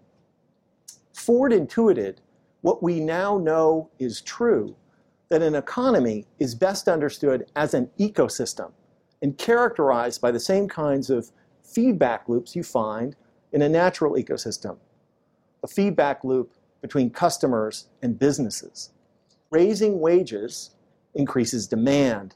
Ford 1.12 1.53
intuited 1.53 2.23
what 2.62 2.83
we 2.83 3.01
now 3.01 3.39
know 3.39 3.91
is 3.99 4.21
true 4.21 4.75
that 5.28 5.43
an 5.43 5.55
economy 5.55 6.26
is 6.39 6.55
best 6.55 6.89
understood 6.89 7.47
as 7.57 7.75
an 7.75 7.89
ecosystem 7.99 8.73
and 9.23 9.39
characterized 9.39 10.21
by 10.21 10.31
the 10.31 10.41
same 10.41 10.69
kinds 10.69 11.09
of 11.09 11.31
feedback 11.62 12.28
loops 12.28 12.57
you 12.57 12.62
find 12.62 13.17
in 13.53 13.62
a 13.62 13.69
natural 13.69 14.15
ecosystem. 14.15 14.76
A 15.62 15.69
feedback 15.69 16.25
loop 16.25 16.53
between 16.81 17.10
customers 17.10 17.87
and 18.03 18.19
businesses. 18.19 18.91
Raising 19.51 20.01
wages 20.01 20.71
increases 21.15 21.67
demand, 21.67 22.35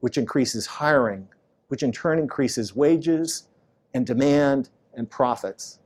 which 0.00 0.18
increases 0.18 0.66
hiring, 0.66 1.28
which 1.68 1.82
in 1.82 1.92
turn 1.92 2.18
increases 2.18 2.74
wages 2.74 3.48
and 3.94 4.06
demand 4.06 4.68
and 4.94 5.08
profits. 5.10 5.78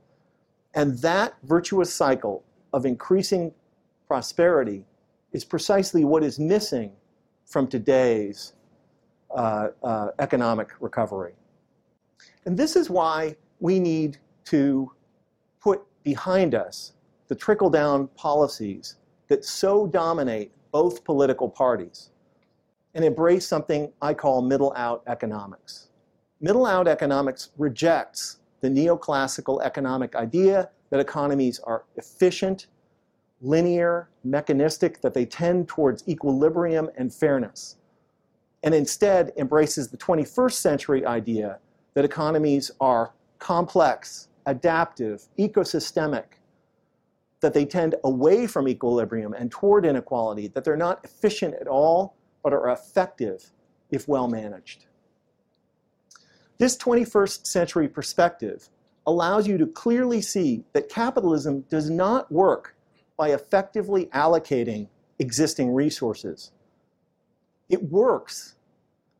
And 0.73 0.97
that 0.99 1.35
virtuous 1.43 1.93
cycle 1.93 2.43
of 2.73 2.85
increasing 2.85 3.53
prosperity 4.11 4.83
is 5.31 5.45
precisely 5.45 6.03
what 6.03 6.21
is 6.21 6.37
missing 6.37 6.91
from 7.45 7.65
today's 7.65 8.51
uh, 9.33 9.69
uh, 9.81 10.09
economic 10.19 10.67
recovery. 10.81 11.31
And 12.43 12.57
this 12.57 12.75
is 12.75 12.89
why 12.89 13.37
we 13.61 13.79
need 13.79 14.17
to 14.47 14.91
put 15.61 15.81
behind 16.03 16.55
us 16.55 16.91
the 17.29 17.35
trickle 17.35 17.69
down 17.69 18.09
policies 18.17 18.97
that 19.29 19.45
so 19.45 19.87
dominate 19.87 20.51
both 20.73 21.05
political 21.05 21.47
parties 21.47 22.09
and 22.93 23.05
embrace 23.05 23.47
something 23.47 23.93
I 24.01 24.13
call 24.13 24.41
middle 24.41 24.73
out 24.75 25.03
economics. 25.07 25.87
Middle 26.41 26.65
out 26.65 26.85
economics 26.85 27.51
rejects 27.57 28.39
the 28.59 28.67
neoclassical 28.67 29.63
economic 29.63 30.17
idea 30.17 30.69
that 30.89 30.99
economies 30.99 31.61
are 31.63 31.85
efficient, 31.95 32.67
linear, 33.41 34.09
mechanistic, 34.23 35.01
that 35.01 35.13
they 35.13 35.25
tend 35.25 35.67
towards 35.67 36.07
equilibrium 36.07 36.89
and 36.97 37.13
fairness, 37.13 37.77
and 38.63 38.73
instead 38.73 39.31
embraces 39.37 39.89
the 39.89 39.97
21st 39.97 40.53
century 40.53 41.05
idea 41.05 41.59
that 41.93 42.05
economies 42.05 42.71
are 42.79 43.13
complex, 43.39 44.27
adaptive, 44.45 45.23
ecosystemic, 45.39 46.25
that 47.41 47.53
they 47.53 47.65
tend 47.65 47.95
away 48.03 48.45
from 48.45 48.67
equilibrium 48.67 49.33
and 49.33 49.51
toward 49.51 49.85
inequality, 49.85 50.47
that 50.49 50.63
they're 50.63 50.77
not 50.77 51.03
efficient 51.03 51.55
at 51.55 51.67
all, 51.67 52.15
but 52.43 52.53
are 52.53 52.69
effective 52.69 53.51
if 53.89 54.07
well 54.07 54.27
managed. 54.27 54.85
This 56.59 56.77
21st 56.77 57.47
century 57.47 57.87
perspective 57.87 58.69
allows 59.07 59.47
you 59.47 59.57
to 59.57 59.65
clearly 59.65 60.21
see 60.21 60.63
that 60.73 60.89
capitalism 60.89 61.61
does 61.61 61.89
not 61.89 62.31
work 62.31 62.75
by 63.21 63.33
effectively 63.33 64.07
allocating 64.07 64.87
existing 65.19 65.71
resources. 65.71 66.53
It 67.69 67.83
works 67.91 68.55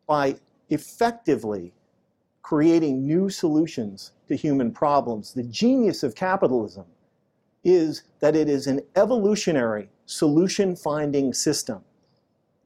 by 0.07 0.37
effectively 0.71 1.71
creating 2.41 3.05
new 3.05 3.29
solutions 3.29 4.13
to 4.27 4.35
human 4.35 4.71
problems. 4.71 5.35
The 5.35 5.43
genius 5.43 6.01
of 6.01 6.15
capitalism 6.15 6.85
is 7.63 8.01
that 8.21 8.35
it 8.35 8.49
is 8.49 8.65
an 8.65 8.81
evolutionary 8.95 9.87
solution 10.07 10.75
finding 10.75 11.31
system. 11.31 11.83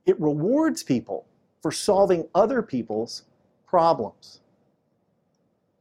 It 0.05 0.17
rewards 0.21 0.83
people 0.83 1.25
for 1.61 1.73
solving 1.73 2.29
other 2.33 2.61
people's 2.61 3.23
problems. 3.67 4.39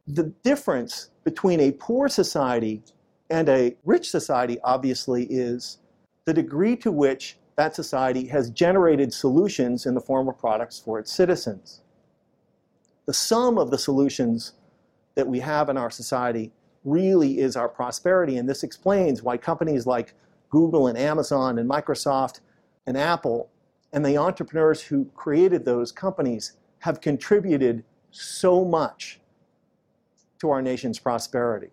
The 0.05 0.33
difference 0.43 1.11
between 1.23 1.61
a 1.61 1.71
poor 1.71 2.09
society 2.09 2.83
and 3.29 3.49
a 3.49 3.75
rich 3.83 4.09
society, 4.09 4.59
obviously, 4.63 5.25
is 5.25 5.79
the 6.25 6.33
degree 6.33 6.75
to 6.77 6.91
which 6.91 7.37
that 7.55 7.75
society 7.75 8.27
has 8.27 8.49
generated 8.49 9.13
solutions 9.13 9.85
in 9.85 9.95
the 9.95 10.01
form 10.01 10.27
of 10.27 10.37
products 10.37 10.79
for 10.79 10.99
its 10.99 11.11
citizens. 11.11 11.81
The 13.05 13.13
sum 13.13 13.57
of 13.57 13.71
the 13.71 13.77
solutions 13.77 14.53
that 15.15 15.27
we 15.27 15.39
have 15.39 15.69
in 15.69 15.77
our 15.77 15.89
society 15.89 16.51
really 16.83 17.39
is 17.39 17.55
our 17.55 17.69
prosperity, 17.69 18.37
and 18.37 18.47
this 18.47 18.63
explains 18.63 19.23
why 19.23 19.37
companies 19.37 19.87
like 19.87 20.13
Google 20.49 20.87
and 20.87 20.97
Amazon 20.97 21.57
and 21.57 21.69
Microsoft 21.69 22.41
and 22.85 22.97
Apple 22.97 23.49
and 23.93 24.05
the 24.05 24.17
entrepreneurs 24.17 24.81
who 24.81 25.05
created 25.15 25.65
those 25.65 25.91
companies 25.91 26.53
have 26.79 27.01
contributed 27.01 27.83
so 28.11 28.65
much 28.65 29.19
to 30.39 30.49
our 30.49 30.61
nation's 30.61 30.99
prosperity. 30.99 31.69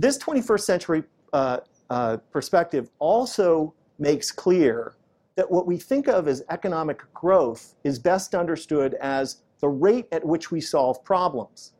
This 0.00 0.16
21st 0.16 0.60
century 0.60 1.04
uh, 1.34 1.58
uh, 1.90 2.16
perspective 2.32 2.88
also 3.00 3.74
makes 3.98 4.32
clear 4.32 4.94
that 5.36 5.50
what 5.50 5.66
we 5.66 5.76
think 5.76 6.08
of 6.08 6.26
as 6.26 6.42
economic 6.48 7.02
growth 7.12 7.74
is 7.84 7.98
best 7.98 8.34
understood 8.34 8.94
as 8.94 9.42
the 9.60 9.68
rate 9.68 10.06
at 10.10 10.24
which 10.24 10.50
we 10.50 10.58
solve 10.58 11.04
problems. 11.04 11.72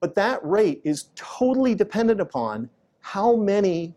But 0.00 0.16
that 0.16 0.44
rate 0.44 0.80
is 0.82 1.10
totally 1.14 1.76
dependent 1.76 2.20
upon 2.20 2.68
how 3.02 3.36
many, 3.36 3.94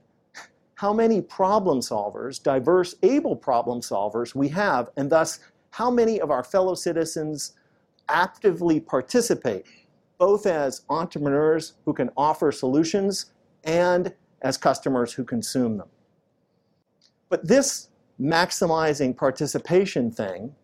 how 0.76 0.94
many 0.94 1.20
problem 1.20 1.80
solvers, 1.80 2.42
diverse, 2.42 2.94
able 3.02 3.36
problem 3.36 3.82
solvers 3.82 4.36
we 4.36 4.50
have, 4.50 4.92
and 4.98 5.12
thus 5.12 5.40
how 5.72 5.90
many 5.90 6.22
of 6.22 6.30
our 6.30 6.44
fellow 6.44 6.76
citizens 6.76 7.54
actively 8.08 8.80
participate 8.80 9.66
both 10.18 10.46
as 10.46 10.82
entrepreneurs 10.90 11.74
who 11.86 11.94
can 11.94 12.10
offer 12.16 12.52
solutions 12.52 13.32
and 13.64 14.14
as 14.42 14.58
customers 14.58 15.14
who 15.14 15.24
consume 15.24 15.78
them. 15.78 15.88
But 17.30 17.48
this 17.48 17.90
maximizing 18.20 19.16
participation 19.16 20.12
thing 20.12 20.56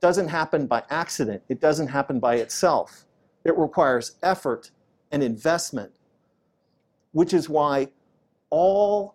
doesn't 0.00 0.28
happen 0.28 0.66
by 0.66 0.82
accident. 0.90 1.42
It 1.48 1.60
doesn't 1.60 1.88
happen 1.88 2.18
by 2.18 2.36
itself. 2.36 3.06
It 3.44 3.56
requires 3.56 4.16
effort 4.22 4.70
and 5.12 5.22
investment, 5.22 5.92
which 7.12 7.32
is 7.32 7.48
why 7.48 7.88
all 8.50 9.14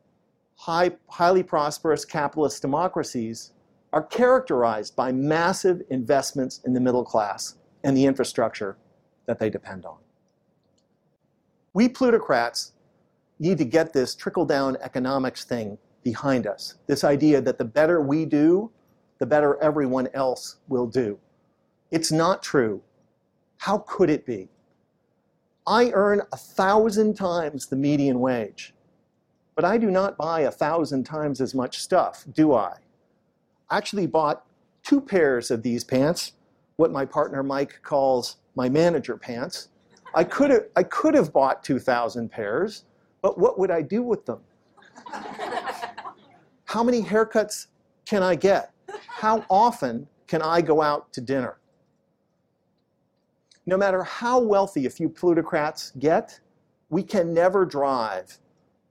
high, 0.56 0.92
highly 1.08 1.44
prosperous 1.44 2.06
capitalist 2.06 2.62
democracies 2.62 3.54
are 3.92 4.04
characterized 4.04 4.96
by 4.96 5.12
massive 5.12 5.82
investments 5.90 6.62
in 6.66 6.74
the 6.74 6.80
middle 6.80 7.04
class 7.04 7.56
and 7.84 7.98
the 7.98 8.06
infrastructure 8.06 8.78
that 9.30 9.38
they 9.38 9.52
depend 9.52 9.86
on. 9.86 9.98
We 11.76 11.88
plutocrats 11.88 12.72
need 13.38 13.60
to 13.60 13.64
get 13.64 13.94
this 13.94 14.16
trickle 14.16 14.44
down 14.44 14.76
economics 14.82 15.44
thing 15.44 15.78
behind 16.04 16.48
us. 16.48 16.80
This 16.88 17.04
idea 17.04 17.40
that 17.42 17.60
the 17.60 17.64
better 17.64 18.02
we 18.02 18.26
do, 18.26 18.72
the 19.20 19.28
better 19.28 19.62
everyone 19.62 20.08
else 20.16 20.56
will 20.68 20.88
do. 20.88 21.20
It's 21.92 22.12
not 22.12 22.42
true. 22.42 22.82
How 23.58 23.78
could 23.88 24.10
it 24.10 24.26
be? 24.26 24.50
I 25.68 25.92
earn 25.92 26.24
a 26.34 26.38
thousand 26.38 27.14
times 27.14 27.68
the 27.68 27.76
median 27.76 28.20
wage, 28.20 28.74
but 29.54 29.64
I 29.64 29.78
do 29.78 29.92
not 29.92 30.18
buy 30.18 30.40
a 30.40 30.52
thousand 30.52 31.04
times 31.04 31.40
as 31.40 31.54
much 31.54 31.78
stuff, 31.78 32.26
do 32.34 32.56
I? 32.56 32.78
I 33.70 33.78
actually 33.78 34.08
bought 34.08 34.44
two 34.82 35.00
pairs 35.00 35.52
of 35.52 35.62
these 35.62 35.84
pants, 35.84 36.32
what 36.78 36.92
my 36.92 37.06
partner 37.06 37.44
Mike 37.44 37.82
calls 37.84 38.38
my 38.60 38.68
manager 38.68 39.16
pants. 39.16 39.70
I 40.14 40.26
could 40.26 40.50
have, 40.50 40.66
I 40.76 40.84
could 40.84 41.14
have 41.14 41.32
bought 41.32 41.64
2,000 41.64 42.30
pairs, 42.30 42.84
but 43.22 43.38
what 43.40 43.58
would 43.58 43.72
I 43.72 43.82
do 43.82 44.04
with 44.04 44.26
them? 44.26 44.42
How 46.66 46.84
many 46.84 47.02
haircuts 47.02 47.68
can 48.06 48.22
I 48.22 48.36
get? 48.36 48.74
How 49.08 49.46
often 49.50 50.10
can 50.28 50.42
I 50.42 50.60
go 50.60 50.82
out 50.82 51.14
to 51.14 51.22
dinner? 51.22 51.58
No 53.66 53.78
matter 53.78 54.04
how 54.04 54.42
wealthy 54.42 54.86
a 54.88 54.90
few 54.90 55.08
plutocrats 55.08 55.94
get, 55.98 56.38
we 56.90 57.02
can 57.02 57.34
never 57.34 57.64
drive 57.66 58.40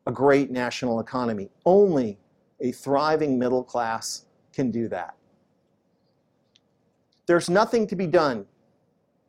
a 0.07 0.13
great 0.13 0.51
national 0.51 0.99
economy. 1.01 1.51
Only 1.67 2.19
a 2.61 2.73
thriving 2.73 3.39
middle 3.39 3.65
class 3.65 4.25
can 4.51 4.71
do 4.71 4.89
that. 4.89 5.15
There's 7.27 7.51
nothing 7.51 7.87
to 7.89 7.97
be 7.97 8.07
done, 8.07 8.47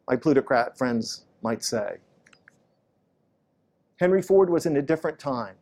my 0.10 0.16
plutocrat 0.16 0.76
friends 0.76 1.26
might 1.44 1.64
say. 1.64 1.98
Henry 4.00 4.22
Ford 4.24 4.50
was 4.50 4.66
in 4.66 4.76
a 4.78 4.82
different 4.82 5.20
time. 5.20 5.56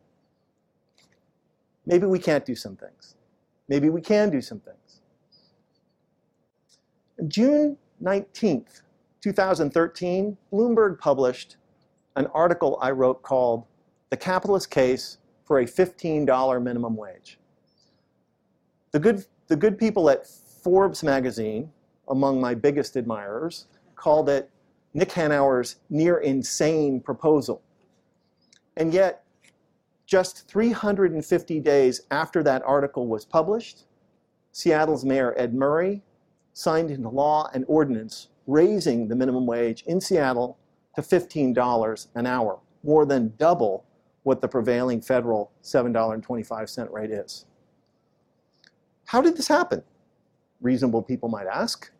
Maybe 1.84 2.06
we 2.06 2.18
can't 2.18 2.44
do 2.46 2.54
some 2.54 2.74
things. 2.74 3.14
Maybe 3.68 3.90
we 3.90 4.00
can 4.00 4.30
do 4.30 4.40
some 4.40 4.60
things. 4.60 5.00
June 7.28 7.76
19th, 8.02 8.82
2013, 9.20 10.36
Bloomberg 10.52 10.98
published 10.98 11.56
an 12.16 12.26
article 12.28 12.78
I 12.80 12.92
wrote 12.92 13.22
called 13.22 13.64
The 14.10 14.16
Capitalist 14.16 14.70
Case 14.70 15.18
for 15.44 15.60
a 15.60 15.64
$15 15.64 16.62
Minimum 16.62 16.96
Wage. 16.96 17.38
The 18.92 19.00
good, 19.00 19.26
the 19.48 19.56
good 19.56 19.78
people 19.78 20.08
at 20.08 20.26
Forbes 20.26 21.02
magazine, 21.02 21.70
among 22.08 22.40
my 22.40 22.54
biggest 22.54 22.96
admirers, 22.96 23.66
called 23.98 24.28
it 24.30 24.50
Nick 24.94 25.10
Hanauer's 25.10 25.76
near 25.90 26.18
insane 26.18 27.00
proposal. 27.00 27.62
And 28.76 28.94
yet, 28.94 29.24
just 30.06 30.48
350 30.48 31.60
days 31.60 32.00
after 32.10 32.42
that 32.42 32.62
article 32.64 33.06
was 33.06 33.26
published, 33.26 33.84
Seattle's 34.52 35.04
Mayor 35.04 35.34
Ed 35.36 35.52
Murray 35.52 36.02
signed 36.54 36.90
into 36.90 37.10
law 37.10 37.50
an 37.52 37.64
ordinance 37.68 38.28
raising 38.46 39.06
the 39.08 39.14
minimum 39.14 39.46
wage 39.46 39.84
in 39.86 40.00
Seattle 40.00 40.56
to 40.94 41.02
$15 41.02 42.06
an 42.14 42.26
hour, 42.26 42.58
more 42.82 43.04
than 43.04 43.34
double 43.36 43.84
what 44.22 44.40
the 44.40 44.48
prevailing 44.48 45.00
federal 45.00 45.52
$7.25 45.62 46.90
rate 46.90 47.10
is. 47.10 47.44
How 49.04 49.20
did 49.20 49.36
this 49.36 49.48
happen? 49.48 49.82
Reasonable 50.60 51.02
people 51.02 51.28
might 51.28 51.46
ask. 51.46 51.90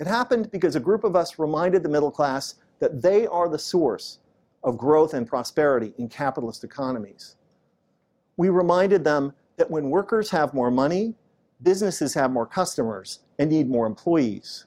It 0.00 0.06
happened 0.06 0.50
because 0.50 0.76
a 0.76 0.80
group 0.80 1.04
of 1.04 1.14
us 1.14 1.38
reminded 1.38 1.82
the 1.82 1.90
middle 1.90 2.10
class 2.10 2.54
that 2.78 3.02
they 3.02 3.26
are 3.26 3.50
the 3.50 3.58
source 3.58 4.18
of 4.64 4.78
growth 4.78 5.12
and 5.12 5.26
prosperity 5.26 5.92
in 5.98 6.08
capitalist 6.08 6.64
economies. 6.64 7.36
We 8.38 8.48
reminded 8.48 9.04
them 9.04 9.34
that 9.58 9.70
when 9.70 9.90
workers 9.90 10.30
have 10.30 10.54
more 10.54 10.70
money, 10.70 11.14
businesses 11.62 12.14
have 12.14 12.30
more 12.30 12.46
customers 12.46 13.20
and 13.38 13.50
need 13.50 13.68
more 13.68 13.86
employees. 13.86 14.64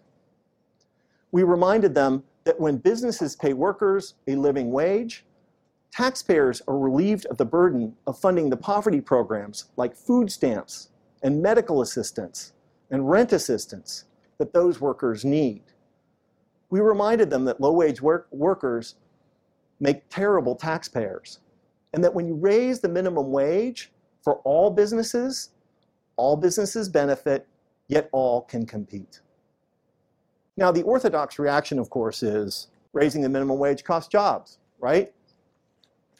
We 1.31 1.41
reminded 1.41 1.95
them 1.95 2.23
that 2.43 2.59
when 2.59 2.77
businesses 2.77 3.35
pay 3.35 3.53
workers 3.53 4.13
a 4.27 4.35
living 4.35 4.71
wage, 4.71 5.25
taxpayers 5.91 6.61
are 6.67 6.77
relieved 6.77 7.25
of 7.25 7.37
the 7.37 7.45
burden 7.45 7.95
of 8.05 8.19
funding 8.19 8.51
the 8.51 8.57
poverty 8.57 9.01
programs 9.01 9.65
like 9.77 9.95
food 9.95 10.31
stamps 10.31 10.89
and 11.23 11.41
medical 11.41 11.81
assistance 11.81 12.53
and 12.91 13.09
rent 13.09 13.33
assistance 13.33 14.05
that 14.43 14.51
those 14.51 14.81
workers 14.81 15.23
need. 15.23 15.61
We 16.69 16.81
reminded 16.81 17.29
them 17.29 17.45
that 17.45 17.61
low 17.61 17.71
wage 17.71 18.01
work 18.01 18.27
workers 18.31 18.95
make 19.79 20.09
terrible 20.09 20.53
taxpayers. 20.53 21.39
And 21.93 22.03
that 22.03 22.13
when 22.13 22.27
you 22.27 22.35
raise 22.35 22.81
the 22.81 22.89
minimum 22.89 23.31
wage 23.31 23.93
for 24.21 24.39
all 24.39 24.69
businesses, 24.69 25.51
all 26.17 26.35
businesses 26.35 26.89
benefit, 26.89 27.47
yet 27.87 28.09
all 28.11 28.41
can 28.41 28.65
compete. 28.65 29.21
Now, 30.57 30.73
the 30.73 30.83
orthodox 30.83 31.39
reaction, 31.39 31.79
of 31.79 31.89
course, 31.89 32.21
is 32.21 32.67
raising 32.91 33.21
the 33.21 33.29
minimum 33.29 33.59
wage 33.59 33.85
costs 33.85 34.09
jobs, 34.09 34.57
right? 34.79 35.13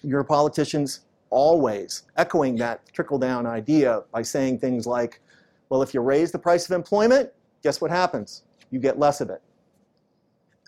Your 0.01 0.23
politicians 0.23 1.01
always 1.29 2.03
echoing 2.15 2.55
that 2.57 2.81
trickle 2.93 3.19
down 3.19 3.45
idea 3.45 4.03
by 4.13 4.21
saying 4.21 4.59
things 4.59 4.87
like, 4.87 5.19
well, 5.67 5.81
if 5.81 5.93
you 5.93 5.99
raise 5.99 6.31
the 6.31 6.39
price 6.39 6.69
of 6.69 6.71
employment, 6.71 7.31
guess 7.63 7.81
what 7.81 7.89
happens? 7.89 8.43
You 8.69 8.79
get 8.79 8.99
less 8.99 9.21
of 9.21 9.29
it. 9.29 9.41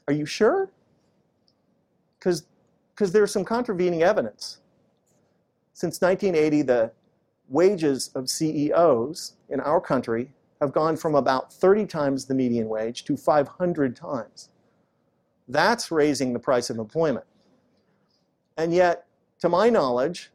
Are 0.07 0.13
you 0.13 0.25
sure? 0.25 0.69
Because 2.19 3.11
there's 3.11 3.31
some 3.31 3.45
contravening 3.45 4.03
evidence. 4.03 4.59
Since 5.73 6.01
1980, 6.01 6.61
the 6.63 6.91
wages 7.49 8.09
of 8.15 8.29
CEOs 8.29 9.33
in 9.49 9.59
our 9.59 9.81
country 9.81 10.31
have 10.61 10.71
gone 10.71 10.95
from 10.95 11.15
about 11.15 11.53
30 11.53 11.85
times 11.85 12.25
the 12.25 12.33
median 12.33 12.69
wage 12.69 13.03
to 13.03 13.17
500 13.17 13.95
times. 13.95 14.49
That's 15.47 15.91
raising 15.91 16.33
the 16.33 16.39
price 16.39 16.69
of 16.69 16.77
employment. 16.77 17.25
And 18.57 18.73
yet, 18.73 19.05
to 19.41 19.49
my 19.49 19.69
knowledge, 19.69 20.31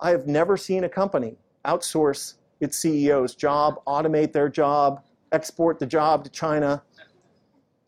I 0.00 0.10
have 0.10 0.26
never 0.26 0.56
seen 0.56 0.84
a 0.84 0.88
company 0.88 1.36
outsource 1.64 2.34
its 2.60 2.78
CEO's 2.84 3.34
job, 3.34 3.80
automate 3.86 4.32
their 4.32 4.48
job, 4.48 5.02
export 5.32 5.78
the 5.78 5.86
job 5.86 6.24
to 6.24 6.30
China, 6.30 6.82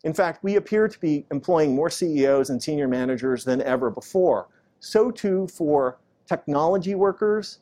in 0.05 0.13
fact, 0.13 0.45
we 0.45 0.57
appear 0.57 0.87
to 0.87 1.01
be 1.01 1.27
employing 1.31 1.75
more 1.75 1.89
CEOs 1.89 2.51
and 2.51 2.63
senior 2.63 2.87
managers 2.87 3.45
than 3.45 3.63
ever 3.63 3.91
before. 3.91 4.49
So 4.79 5.11
too 5.11 5.49
for 5.49 5.99
technology 6.27 6.95
workers 6.95 7.61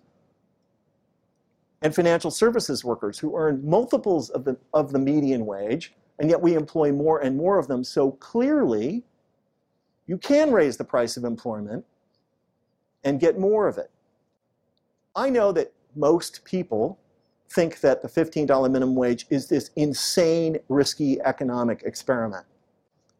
and 1.82 1.94
financial 1.94 2.30
services 2.30 2.84
workers 2.84 3.18
who 3.18 3.36
earn 3.36 3.64
multiples 3.64 4.30
of 4.30 4.44
the, 4.44 4.56
of 4.74 4.92
the 4.92 4.98
median 4.98 5.46
wage, 5.46 5.94
and 6.18 6.28
yet 6.28 6.40
we 6.40 6.54
employ 6.54 6.92
more 6.92 7.20
and 7.20 7.36
more 7.36 7.58
of 7.58 7.68
them. 7.68 7.84
So 7.84 8.12
clearly, 8.12 9.04
you 10.06 10.18
can 10.18 10.50
raise 10.52 10.76
the 10.76 10.84
price 10.84 11.16
of 11.16 11.24
employment 11.24 11.84
and 13.04 13.20
get 13.20 13.38
more 13.38 13.68
of 13.68 13.78
it. 13.78 13.90
I 15.14 15.30
know 15.30 15.52
that 15.52 15.72
most 15.94 16.44
people 16.44 16.98
think 17.52 17.80
that 17.80 18.02
the 18.02 18.08
$15 18.08 18.70
minimum 18.70 18.94
wage 18.94 19.26
is 19.30 19.48
this 19.48 19.70
insane, 19.76 20.58
risky 20.68 21.20
economic 21.22 21.82
experiment. 21.84 22.46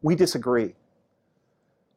We 0.03 0.15
disagree. 0.15 0.75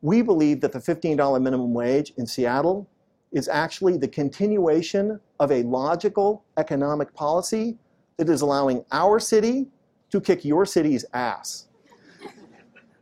We 0.02 0.22
believe 0.22 0.62
that 0.62 0.72
the 0.72 0.80
$15 0.80 1.42
minimum 1.42 1.74
wage 1.74 2.14
in 2.18 2.28
Seattle 2.28 2.88
is 3.32 3.48
actually 3.48 3.98
the 3.98 4.08
continuation 4.08 5.20
of 5.40 5.52
a 5.52 5.64
logical 5.64 6.44
economic 6.58 7.14
policy 7.14 7.78
that 8.18 8.30
is 8.30 8.42
allowing 8.42 8.86
our 8.92 9.20
city 9.20 9.68
to 10.12 10.22
kick 10.22 10.46
your 10.46 10.66
city's 10.66 11.06
ass. 11.14 11.68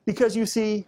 Because 0.05 0.35
you 0.35 0.45
see, 0.45 0.85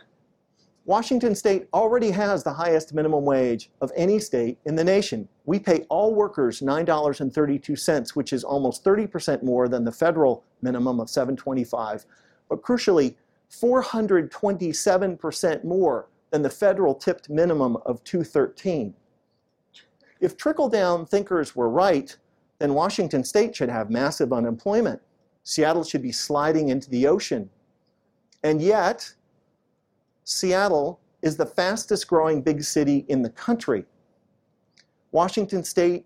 Washington 0.85 1.33
state 1.33 1.67
already 1.73 2.11
has 2.11 2.43
the 2.43 2.53
highest 2.53 2.93
minimum 2.93 3.25
wage 3.25 3.71
of 3.81 3.91
any 3.95 4.19
state 4.19 4.59
in 4.65 4.75
the 4.75 4.83
nation. 4.83 5.27
We 5.45 5.57
pay 5.57 5.87
all 5.89 6.13
workers 6.13 6.61
$9.32, 6.61 8.15
which 8.15 8.31
is 8.31 8.43
almost 8.43 8.83
30% 8.83 9.41
more 9.41 9.67
than 9.67 9.83
the 9.83 9.91
federal 9.91 10.43
minimum 10.61 10.99
of 10.99 11.09
725, 11.09 12.05
but 12.49 12.61
crucially 12.61 13.15
427% 13.49 15.63
more 15.63 16.07
than 16.29 16.43
the 16.43 16.51
federal 16.51 16.93
tipped 16.93 17.31
minimum 17.31 17.77
of 17.77 18.03
213. 18.03 18.93
If 20.19 20.37
trickle-down 20.37 21.07
thinkers 21.07 21.55
were 21.55 21.69
right, 21.69 22.15
then 22.59 22.75
Washington 22.75 23.23
state 23.23 23.55
should 23.55 23.69
have 23.69 23.89
massive 23.89 24.31
unemployment. 24.31 25.01
Seattle 25.43 25.83
should 25.83 26.03
be 26.03 26.11
sliding 26.11 26.69
into 26.69 26.91
the 26.91 27.07
ocean. 27.07 27.49
And 28.43 28.61
yet, 28.61 29.15
Seattle 30.25 30.99
is 31.21 31.37
the 31.37 31.45
fastest 31.45 32.07
growing 32.07 32.41
big 32.41 32.63
city 32.63 33.05
in 33.07 33.21
the 33.21 33.29
country. 33.29 33.85
Washington 35.11 35.63
state 35.63 36.05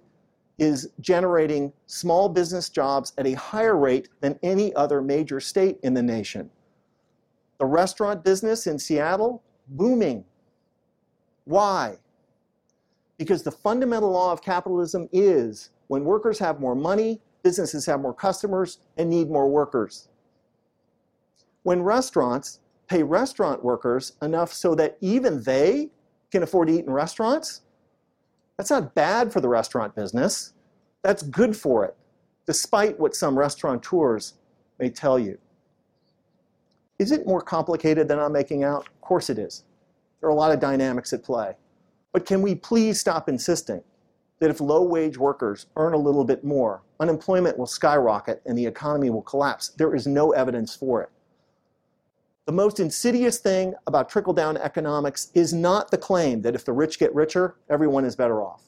is 0.59 0.89
generating 0.99 1.71
small 1.87 2.27
business 2.27 2.69
jobs 2.69 3.13
at 3.17 3.25
a 3.25 3.33
higher 3.33 3.77
rate 3.77 4.09
than 4.19 4.37
any 4.43 4.73
other 4.75 5.01
major 5.01 5.39
state 5.39 5.79
in 5.83 5.93
the 5.93 6.03
nation. 6.03 6.49
The 7.59 7.65
restaurant 7.65 8.23
business 8.23 8.67
in 8.67 8.77
Seattle, 8.77 9.41
booming. 9.69 10.25
Why? 11.45 11.97
Because 13.17 13.41
the 13.41 13.51
fundamental 13.51 14.11
law 14.11 14.33
of 14.33 14.41
capitalism 14.41 15.07
is 15.13 15.71
when 15.87 16.03
workers 16.03 16.37
have 16.39 16.59
more 16.59 16.75
money, 16.75 17.21
businesses 17.41 17.85
have 17.85 18.01
more 18.01 18.13
customers 18.13 18.79
and 18.97 19.09
need 19.09 19.29
more 19.29 19.47
workers. 19.49 20.09
When 21.63 21.81
restaurants 21.81 22.59
pay 22.89 23.03
restaurant 23.03 23.63
workers 23.63 24.13
enough 24.21 24.51
so 24.51 24.75
that 24.75 24.97
even 24.99 25.43
they 25.43 25.89
can 26.31 26.43
afford 26.43 26.67
to 26.67 26.73
eat 26.73 26.85
in 26.85 26.91
restaurants, 26.91 27.61
that's 28.57 28.71
not 28.71 28.93
bad 28.95 29.31
for 29.31 29.39
the 29.39 29.47
restaurant 29.47 29.95
business. 29.95 30.53
That's 31.03 31.23
good 31.23 31.55
for 31.55 31.85
it, 31.85 31.95
despite 32.45 32.99
what 32.99 33.15
some 33.15 33.37
restaurateurs 33.37 34.33
may 34.79 34.89
tell 34.89 35.17
you. 35.17 35.37
Is 36.97 37.11
it 37.11 37.25
more 37.25 37.41
complicated 37.41 38.07
than 38.07 38.19
I'm 38.19 38.33
making 38.33 38.63
out? 38.63 38.87
Of 38.87 39.01
course 39.01 39.29
it 39.29 39.39
is. 39.39 39.63
There 40.19 40.27
are 40.27 40.33
a 40.33 40.35
lot 40.35 40.51
of 40.51 40.59
dynamics 40.59 41.13
at 41.13 41.23
play. 41.23 41.55
But 42.11 42.25
can 42.25 42.41
we 42.41 42.55
please 42.55 42.99
stop 42.99 43.29
insisting 43.29 43.81
that 44.39 44.49
if 44.49 44.59
low 44.59 44.83
wage 44.83 45.17
workers 45.17 45.67
earn 45.77 45.93
a 45.93 45.97
little 45.97 46.25
bit 46.25 46.43
more, 46.43 46.81
unemployment 46.99 47.57
will 47.57 47.67
skyrocket 47.67 48.41
and 48.45 48.57
the 48.57 48.65
economy 48.65 49.09
will 49.09 49.21
collapse? 49.21 49.69
There 49.69 49.95
is 49.95 50.07
no 50.07 50.31
evidence 50.31 50.75
for 50.75 51.03
it. 51.03 51.09
The 52.49 52.55
most 52.55 52.79
insidious 52.79 53.37
thing 53.37 53.75
about 53.85 54.09
trickle 54.09 54.33
down 54.33 54.57
economics 54.57 55.29
is 55.35 55.53
not 55.53 55.91
the 55.91 55.99
claim 55.99 56.41
that 56.41 56.55
if 56.55 56.65
the 56.65 56.73
rich 56.73 56.97
get 56.97 57.13
richer, 57.13 57.57
everyone 57.69 58.05
is 58.05 58.15
better 58.15 58.41
off. 58.41 58.63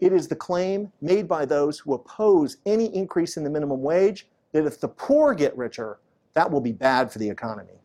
It 0.00 0.12
is 0.12 0.26
the 0.26 0.34
claim 0.34 0.90
made 1.00 1.28
by 1.28 1.44
those 1.44 1.78
who 1.78 1.94
oppose 1.94 2.56
any 2.66 2.86
increase 2.86 3.36
in 3.36 3.44
the 3.44 3.50
minimum 3.50 3.82
wage 3.82 4.26
that 4.50 4.66
if 4.66 4.80
the 4.80 4.88
poor 4.88 5.32
get 5.32 5.56
richer, 5.56 6.00
that 6.34 6.50
will 6.50 6.60
be 6.60 6.72
bad 6.72 7.12
for 7.12 7.20
the 7.20 7.30
economy. 7.30 7.78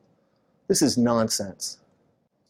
This 0.67 0.81
is 0.81 0.97
nonsense. 0.97 1.77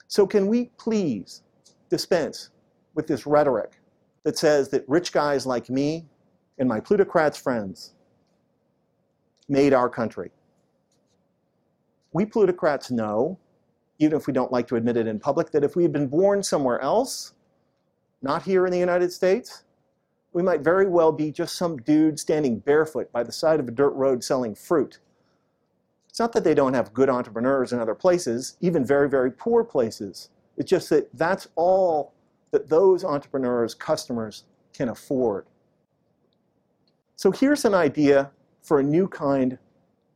So, 0.07 0.25
can 0.25 0.47
we 0.47 0.71
please 0.77 1.41
dispense 1.89 2.51
with 2.93 3.07
this 3.07 3.27
rhetoric 3.27 3.73
that 4.23 4.37
says 4.37 4.69
that 4.69 4.87
rich 4.87 5.11
guys 5.11 5.45
like 5.45 5.69
me 5.69 6.05
and 6.59 6.69
my 6.69 6.79
plutocrats 6.79 7.37
friends 7.37 7.91
made 9.49 9.73
our 9.73 9.89
country? 9.89 10.31
We 12.13 12.25
plutocrats 12.25 12.91
know, 12.91 13.37
even 13.99 14.17
if 14.17 14.27
we 14.27 14.33
don't 14.33 14.51
like 14.51 14.67
to 14.67 14.75
admit 14.75 14.97
it 14.97 15.07
in 15.07 15.19
public, 15.19 15.51
that 15.51 15.63
if 15.63 15.75
we 15.75 15.83
had 15.83 15.91
been 15.91 16.07
born 16.07 16.43
somewhere 16.43 16.79
else, 16.81 17.33
not 18.21 18.43
here 18.43 18.65
in 18.65 18.71
the 18.71 18.77
United 18.77 19.11
States, 19.11 19.63
we 20.33 20.43
might 20.43 20.61
very 20.61 20.87
well 20.87 21.11
be 21.11 21.31
just 21.31 21.55
some 21.55 21.77
dude 21.77 22.19
standing 22.19 22.59
barefoot 22.59 23.11
by 23.11 23.23
the 23.23 23.31
side 23.31 23.59
of 23.59 23.67
a 23.67 23.71
dirt 23.71 23.93
road 23.93 24.23
selling 24.23 24.55
fruit. 24.55 24.99
It's 26.09 26.19
not 26.19 26.33
that 26.33 26.43
they 26.43 26.53
don't 26.53 26.73
have 26.73 26.93
good 26.93 27.09
entrepreneurs 27.09 27.73
in 27.73 27.79
other 27.79 27.95
places, 27.95 28.57
even 28.61 28.85
very, 28.85 29.09
very 29.09 29.31
poor 29.31 29.63
places. 29.63 30.29
It's 30.57 30.69
just 30.69 30.89
that 30.89 31.09
that's 31.13 31.47
all 31.55 32.13
that 32.51 32.69
those 32.69 33.03
entrepreneurs, 33.05 33.73
customers 33.73 34.43
can 34.73 34.89
afford. 34.89 35.45
So 37.15 37.31
here's 37.31 37.65
an 37.65 37.73
idea 37.73 38.31
for 38.61 38.79
a 38.79 38.83
new 38.83 39.07
kind 39.07 39.57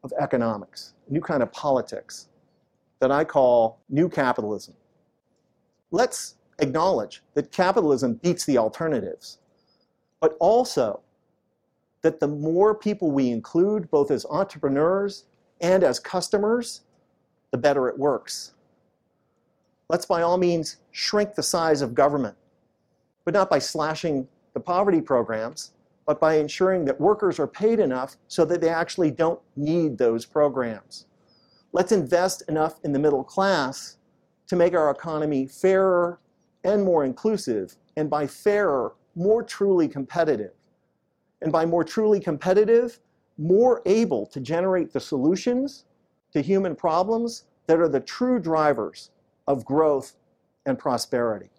of 0.06 0.14
economics 0.20 0.94
new 1.10 1.20
kind 1.20 1.44
of 1.44 1.52
politics 1.52 2.30
that 3.00 3.12
I 3.12 3.24
call 3.24 3.80
new 3.90 4.08
capitalism. 4.08 4.74
Let's 5.92 6.36
acknowledge 6.60 7.22
that 7.34 7.52
capitalism 7.52 8.14
beats 8.16 8.46
the 8.46 8.58
alternatives, 8.58 9.40
but 10.22 10.38
also 10.40 11.02
that 12.02 12.20
the 12.20 12.28
more 12.28 12.74
people 12.74 13.12
we 13.12 13.30
include, 13.30 13.90
both 13.92 14.12
as 14.12 14.26
entrepreneurs 14.30 15.26
and 15.62 15.84
as 15.84 16.00
customers, 16.00 16.82
the 17.52 17.58
better 17.58 17.88
it 17.88 17.98
works. 17.98 18.54
Let's 19.90 20.06
by 20.06 20.22
all 20.22 20.38
means 20.38 20.78
shrink 20.92 21.36
the 21.36 21.44
size 21.44 21.82
of 21.82 21.94
government, 21.94 22.36
but 23.24 23.34
not 23.34 23.50
by 23.50 23.60
slashing 23.60 24.28
the 24.54 24.60
poverty 24.60 25.02
programs, 25.02 25.74
but 26.06 26.20
by 26.20 26.36
ensuring 26.36 26.86
that 26.86 27.00
workers 27.00 27.40
are 27.40 27.48
paid 27.48 27.80
enough 27.80 28.18
so 28.28 28.46
that 28.46 28.62
they 28.62 28.70
actually 28.70 29.12
don't 29.12 29.40
need 29.56 29.98
those 29.98 30.26
programs. 30.26 31.08
Let's 31.72 31.92
invest 31.92 32.44
enough 32.48 32.80
in 32.84 32.94
the 32.94 33.00
middle 33.00 33.24
class 33.24 33.98
to 34.48 34.56
make 34.56 34.74
our 34.74 34.92
economy 34.92 35.48
fairer 35.48 36.20
and 36.64 36.84
more 36.84 37.06
inclusive, 37.06 37.76
and 37.98 38.10
by 38.10 38.28
fairer, 38.28 38.94
more 39.16 39.44
truly 39.44 39.88
competitive. 39.88 40.54
And 41.42 41.52
by 41.52 41.66
more 41.66 41.84
truly 41.84 42.20
competitive, 42.20 43.00
more 43.38 43.82
able 43.86 44.26
to 44.28 44.40
generate 44.40 44.94
the 44.94 45.00
solutions 45.00 45.86
to 46.34 46.42
human 46.42 46.76
problems 46.76 47.44
that 47.68 47.80
are 47.80 47.90
the 47.90 48.00
true 48.00 48.40
drivers 48.40 49.12
of 49.48 49.66
growth 49.66 50.16
and 50.66 50.80
prosperity. 50.80 51.50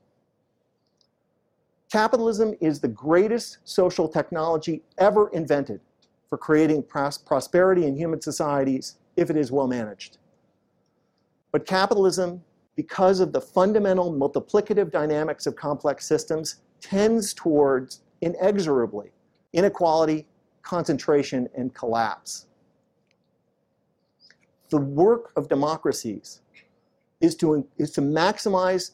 Capitalism 1.96 2.54
is 2.60 2.78
the 2.78 2.88
greatest 2.88 3.56
social 3.64 4.06
technology 4.06 4.82
ever 4.98 5.30
invented 5.30 5.80
for 6.28 6.36
creating 6.36 6.82
pros 6.82 7.16
prosperity 7.16 7.86
in 7.86 7.96
human 7.96 8.20
societies 8.20 8.98
if 9.16 9.30
it 9.30 9.36
is 9.38 9.50
well 9.50 9.66
managed. 9.66 10.18
But 11.52 11.64
capitalism, 11.64 12.44
because 12.74 13.18
of 13.20 13.32
the 13.32 13.40
fundamental 13.40 14.12
multiplicative 14.12 14.90
dynamics 14.90 15.46
of 15.46 15.56
complex 15.56 16.04
systems, 16.04 16.56
tends 16.82 17.32
towards 17.32 18.02
inexorably 18.20 19.12
inequality, 19.54 20.26
concentration, 20.60 21.48
and 21.56 21.72
collapse. 21.72 22.44
The 24.68 24.76
work 24.76 25.32
of 25.34 25.48
democracies 25.48 26.42
is 27.22 27.34
to, 27.36 27.66
is 27.78 27.90
to 27.92 28.02
maximize 28.02 28.90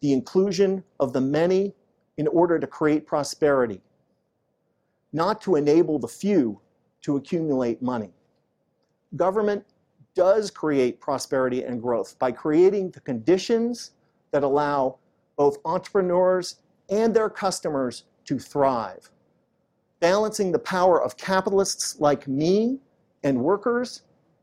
the 0.00 0.14
inclusion 0.14 0.82
of 1.00 1.12
the 1.12 1.20
many 1.20 1.74
in 2.20 2.28
order 2.28 2.58
to 2.58 2.66
create 2.66 3.06
prosperity, 3.06 3.80
not 5.14 5.40
to 5.40 5.56
enable 5.56 5.98
the 5.98 6.06
few 6.06 6.60
to 7.00 7.16
accumulate 7.16 7.80
money. 7.80 8.12
Government 9.16 9.64
does 10.14 10.50
create 10.50 11.00
prosperity 11.00 11.62
and 11.64 11.80
growth 11.80 12.18
by 12.18 12.30
creating 12.30 12.90
the 12.90 13.00
conditions 13.00 13.92
that 14.32 14.42
allow 14.42 14.98
both 15.38 15.56
entrepreneurs 15.64 16.56
and 16.90 17.16
their 17.16 17.30
customers 17.30 18.04
to 18.26 18.38
thrive. 18.38 19.08
Balancing 20.00 20.52
the 20.52 20.58
power 20.58 21.02
of 21.02 21.16
capitalists 21.16 21.98
like 22.00 22.28
me 22.28 22.80
and 23.22 23.40
workers 23.40 24.02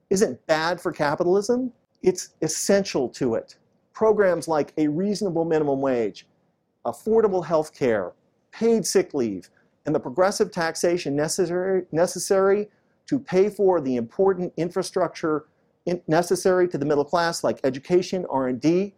isn't 0.10 0.44
bad 0.48 0.82
for 0.82 0.92
capitalism, 0.92 1.72
it's 2.02 2.30
essential 2.42 3.08
to 3.10 3.36
it. 3.36 3.56
Programs 3.94 4.48
like 4.48 4.74
a 4.78 4.88
reasonable 4.88 5.46
minimum 5.46 5.80
wage, 5.80 6.26
affordable 6.88 7.46
health 7.46 7.74
care, 7.74 8.14
paid 8.52 8.86
sick 8.86 9.14
leave, 9.14 9.50
and 9.86 9.94
the 9.94 10.00
progressive 10.00 10.52
taxation 10.52 11.16
necessary, 11.16 11.86
necessary 11.92 12.68
to 13.06 13.20
pay 13.20 13.50
for 13.50 13.80
the 13.80 13.96
important 13.96 14.52
infrastructure 14.58 15.46
in, 15.86 16.02
necessary 16.08 16.68
to 16.68 16.78
the 16.78 16.86
middle 16.86 17.06
class 17.06 17.44
like 17.44 17.60
education, 17.64 18.26
R&D. 18.30 18.94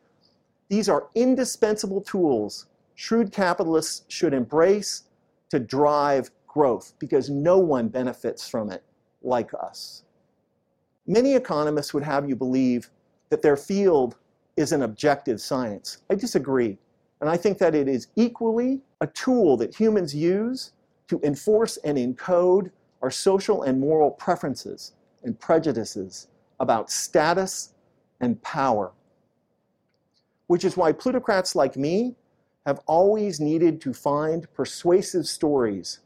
These 0.69 0.89
are 0.89 1.07
indispensable 1.15 2.01
tools 2.01 2.67
shrewd 2.95 3.31
capitalists 3.31 4.03
should 4.09 4.33
embrace 4.33 5.03
to 5.49 5.57
drive 5.57 6.29
growth 6.47 6.93
because 6.99 7.29
no 7.29 7.57
one 7.57 7.87
benefits 7.87 8.47
from 8.49 8.69
it 8.69 8.83
like 9.21 9.51
us. 9.53 10.03
Many 11.07 11.33
economists 11.33 11.93
would 11.93 12.03
have 12.03 12.27
you 12.27 12.35
believe 12.35 12.89
that 13.29 13.41
their 13.41 13.55
field 13.55 14.17
is 14.57 14.73
an 14.73 14.81
objective 14.81 15.39
science. 15.39 15.99
I 16.09 16.15
disagree. 16.15 16.77
And 17.21 17.29
I 17.29 17.37
think 17.37 17.57
that 17.57 17.75
it 17.75 17.87
is 17.87 18.07
equally 18.15 18.81
a 19.01 19.07
tool 19.07 19.57
that 19.57 19.75
humans 19.75 20.15
use 20.15 20.71
to 21.07 21.19
enforce 21.23 21.77
and 21.77 21.97
encode 21.97 22.71
our 23.01 23.11
social 23.11 23.63
and 23.63 23.79
moral 23.79 24.11
preferences 24.11 24.93
and 25.23 25.37
prejudices 25.39 26.27
about 26.59 26.89
status 26.89 27.73
and 28.21 28.41
power. 28.41 28.91
Which 30.47 30.63
is 30.63 30.77
why 30.77 30.91
plutocrats 30.91 31.55
like 31.55 31.75
me 31.75 32.15
have 32.65 32.79
always 32.85 33.39
needed 33.39 33.81
to 33.81 33.93
find 33.93 34.51
persuasive 34.53 35.27
stories 35.27 35.99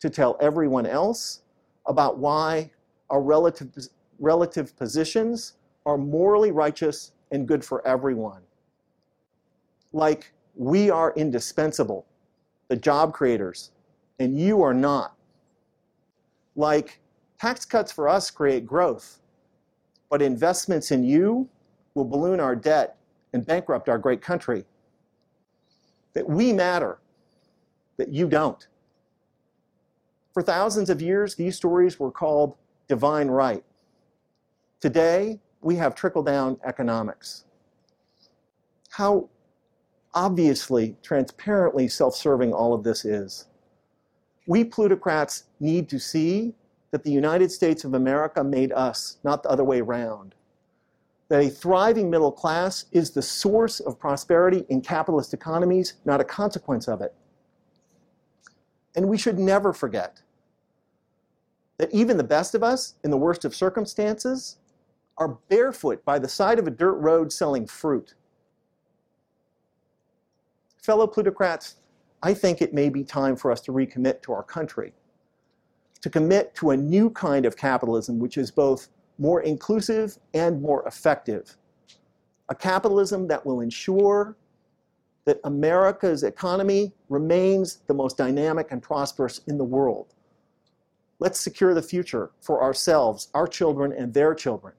to 0.00 0.10
tell 0.10 0.36
everyone 0.40 0.86
else 0.86 1.42
about 1.86 2.18
why 2.18 2.70
our 3.10 3.20
relative, 3.20 3.70
relative 4.18 4.76
positions 4.76 5.54
are 5.86 5.96
morally 5.96 6.52
righteous 6.52 7.12
and 7.30 7.48
good 7.48 7.64
for 7.64 7.86
everyone. 7.86 8.42
Like 9.92 10.32
we 10.58 10.90
are 10.90 11.14
indispensable, 11.14 12.04
the 12.66 12.76
job 12.76 13.14
creators, 13.14 13.70
and 14.18 14.38
you 14.38 14.60
are 14.60 14.74
not. 14.74 15.14
Like 16.56 17.00
tax 17.40 17.64
cuts 17.64 17.92
for 17.92 18.08
us 18.08 18.30
create 18.30 18.66
growth, 18.66 19.20
but 20.10 20.20
investments 20.20 20.90
in 20.90 21.04
you 21.04 21.48
will 21.94 22.04
balloon 22.04 22.40
our 22.40 22.56
debt 22.56 22.96
and 23.32 23.46
bankrupt 23.46 23.88
our 23.88 23.98
great 23.98 24.20
country. 24.20 24.64
That 26.14 26.28
we 26.28 26.52
matter, 26.52 26.98
that 27.96 28.12
you 28.12 28.28
don't. 28.28 28.66
For 30.34 30.42
thousands 30.42 30.90
of 30.90 31.00
years, 31.00 31.36
these 31.36 31.54
stories 31.54 32.00
were 32.00 32.10
called 32.10 32.56
divine 32.88 33.28
right. 33.28 33.62
Today, 34.80 35.38
we 35.60 35.76
have 35.76 35.94
trickle 35.94 36.22
down 36.24 36.58
economics. 36.64 37.44
How 38.90 39.28
obviously, 40.18 40.96
transparently 41.00 41.86
self 41.86 42.14
serving 42.16 42.52
all 42.52 42.74
of 42.74 42.82
this 42.82 43.04
is. 43.04 43.46
We 44.48 44.64
plutocrats 44.64 45.44
need 45.60 45.88
to 45.90 46.00
see 46.00 46.54
that 46.90 47.04
the 47.04 47.12
United 47.12 47.52
States 47.52 47.84
of 47.84 47.94
America 47.94 48.42
made 48.42 48.72
us, 48.72 49.18
not 49.22 49.44
the 49.44 49.48
other 49.48 49.62
way 49.62 49.80
around. 49.80 50.34
That 51.28 51.44
a 51.44 51.48
thriving 51.48 52.10
middle 52.10 52.32
class 52.32 52.86
is 52.90 53.10
the 53.10 53.22
source 53.22 53.78
of 53.78 53.98
prosperity 53.98 54.64
in 54.70 54.80
capitalist 54.80 55.34
economies, 55.34 55.94
not 56.04 56.20
a 56.20 56.24
consequence 56.24 56.88
of 56.88 57.00
it. 57.00 57.14
And 58.96 59.08
we 59.08 59.18
should 59.18 59.38
never 59.38 59.72
forget 59.72 60.20
that 61.76 61.92
even 61.92 62.16
the 62.16 62.24
best 62.24 62.56
of 62.56 62.64
us, 62.64 62.96
in 63.04 63.12
the 63.12 63.16
worst 63.16 63.44
of 63.44 63.54
circumstances, 63.54 64.56
are 65.16 65.38
barefoot 65.48 66.04
by 66.04 66.18
the 66.18 66.28
side 66.28 66.58
of 66.58 66.66
a 66.66 66.72
dirt 66.72 66.94
road 66.94 67.32
selling 67.32 67.68
fruit. 67.68 68.14
Fellow 70.82 71.06
plutocrats, 71.06 71.76
I 72.22 72.34
think 72.34 72.62
it 72.62 72.72
may 72.72 72.88
be 72.88 73.04
time 73.04 73.36
for 73.36 73.50
us 73.50 73.60
to 73.62 73.72
recommit 73.72 74.22
to 74.22 74.32
our 74.32 74.42
country, 74.42 74.92
to 76.00 76.10
commit 76.10 76.54
to 76.56 76.70
a 76.70 76.76
new 76.76 77.10
kind 77.10 77.46
of 77.46 77.56
capitalism 77.56 78.18
which 78.18 78.36
is 78.36 78.50
both 78.50 78.88
more 79.18 79.42
inclusive 79.42 80.18
and 80.34 80.62
more 80.62 80.86
effective. 80.86 81.56
A 82.48 82.54
capitalism 82.54 83.28
that 83.28 83.44
will 83.44 83.60
ensure 83.60 84.36
that 85.24 85.40
America's 85.44 86.22
economy 86.22 86.92
remains 87.08 87.80
the 87.86 87.94
most 87.94 88.16
dynamic 88.16 88.68
and 88.70 88.82
prosperous 88.82 89.40
in 89.46 89.58
the 89.58 89.64
world. 89.64 90.14
Let's 91.18 91.38
secure 91.38 91.74
the 91.74 91.82
future 91.82 92.30
for 92.40 92.62
ourselves, 92.62 93.28
our 93.34 93.46
children, 93.46 93.92
and 93.92 94.14
their 94.14 94.34
children. 94.34 94.74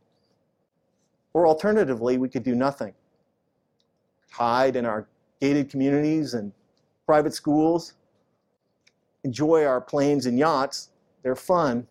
Or 1.33 1.46
alternatively, 1.46 2.17
we 2.17 2.30
could 2.30 2.44
do 2.44 2.56
nothing. 2.56 2.94
Hide 4.32 4.76
in 4.76 4.85
our 4.85 5.08
gated 5.41 5.69
communities 5.69 6.33
and 6.33 6.51
private 7.05 7.33
schools, 7.33 7.93
enjoy 9.23 9.65
our 9.65 9.81
planes 9.81 10.25
and 10.25 10.38
yachts, 10.38 10.89
they're 11.23 11.35
fun, 11.35 11.88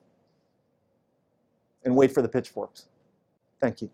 and 1.84 1.94
wait 1.96 2.12
for 2.12 2.22
the 2.22 2.28
pitchforks. 2.28 2.86
Thank 3.60 3.82
you. 3.82 3.90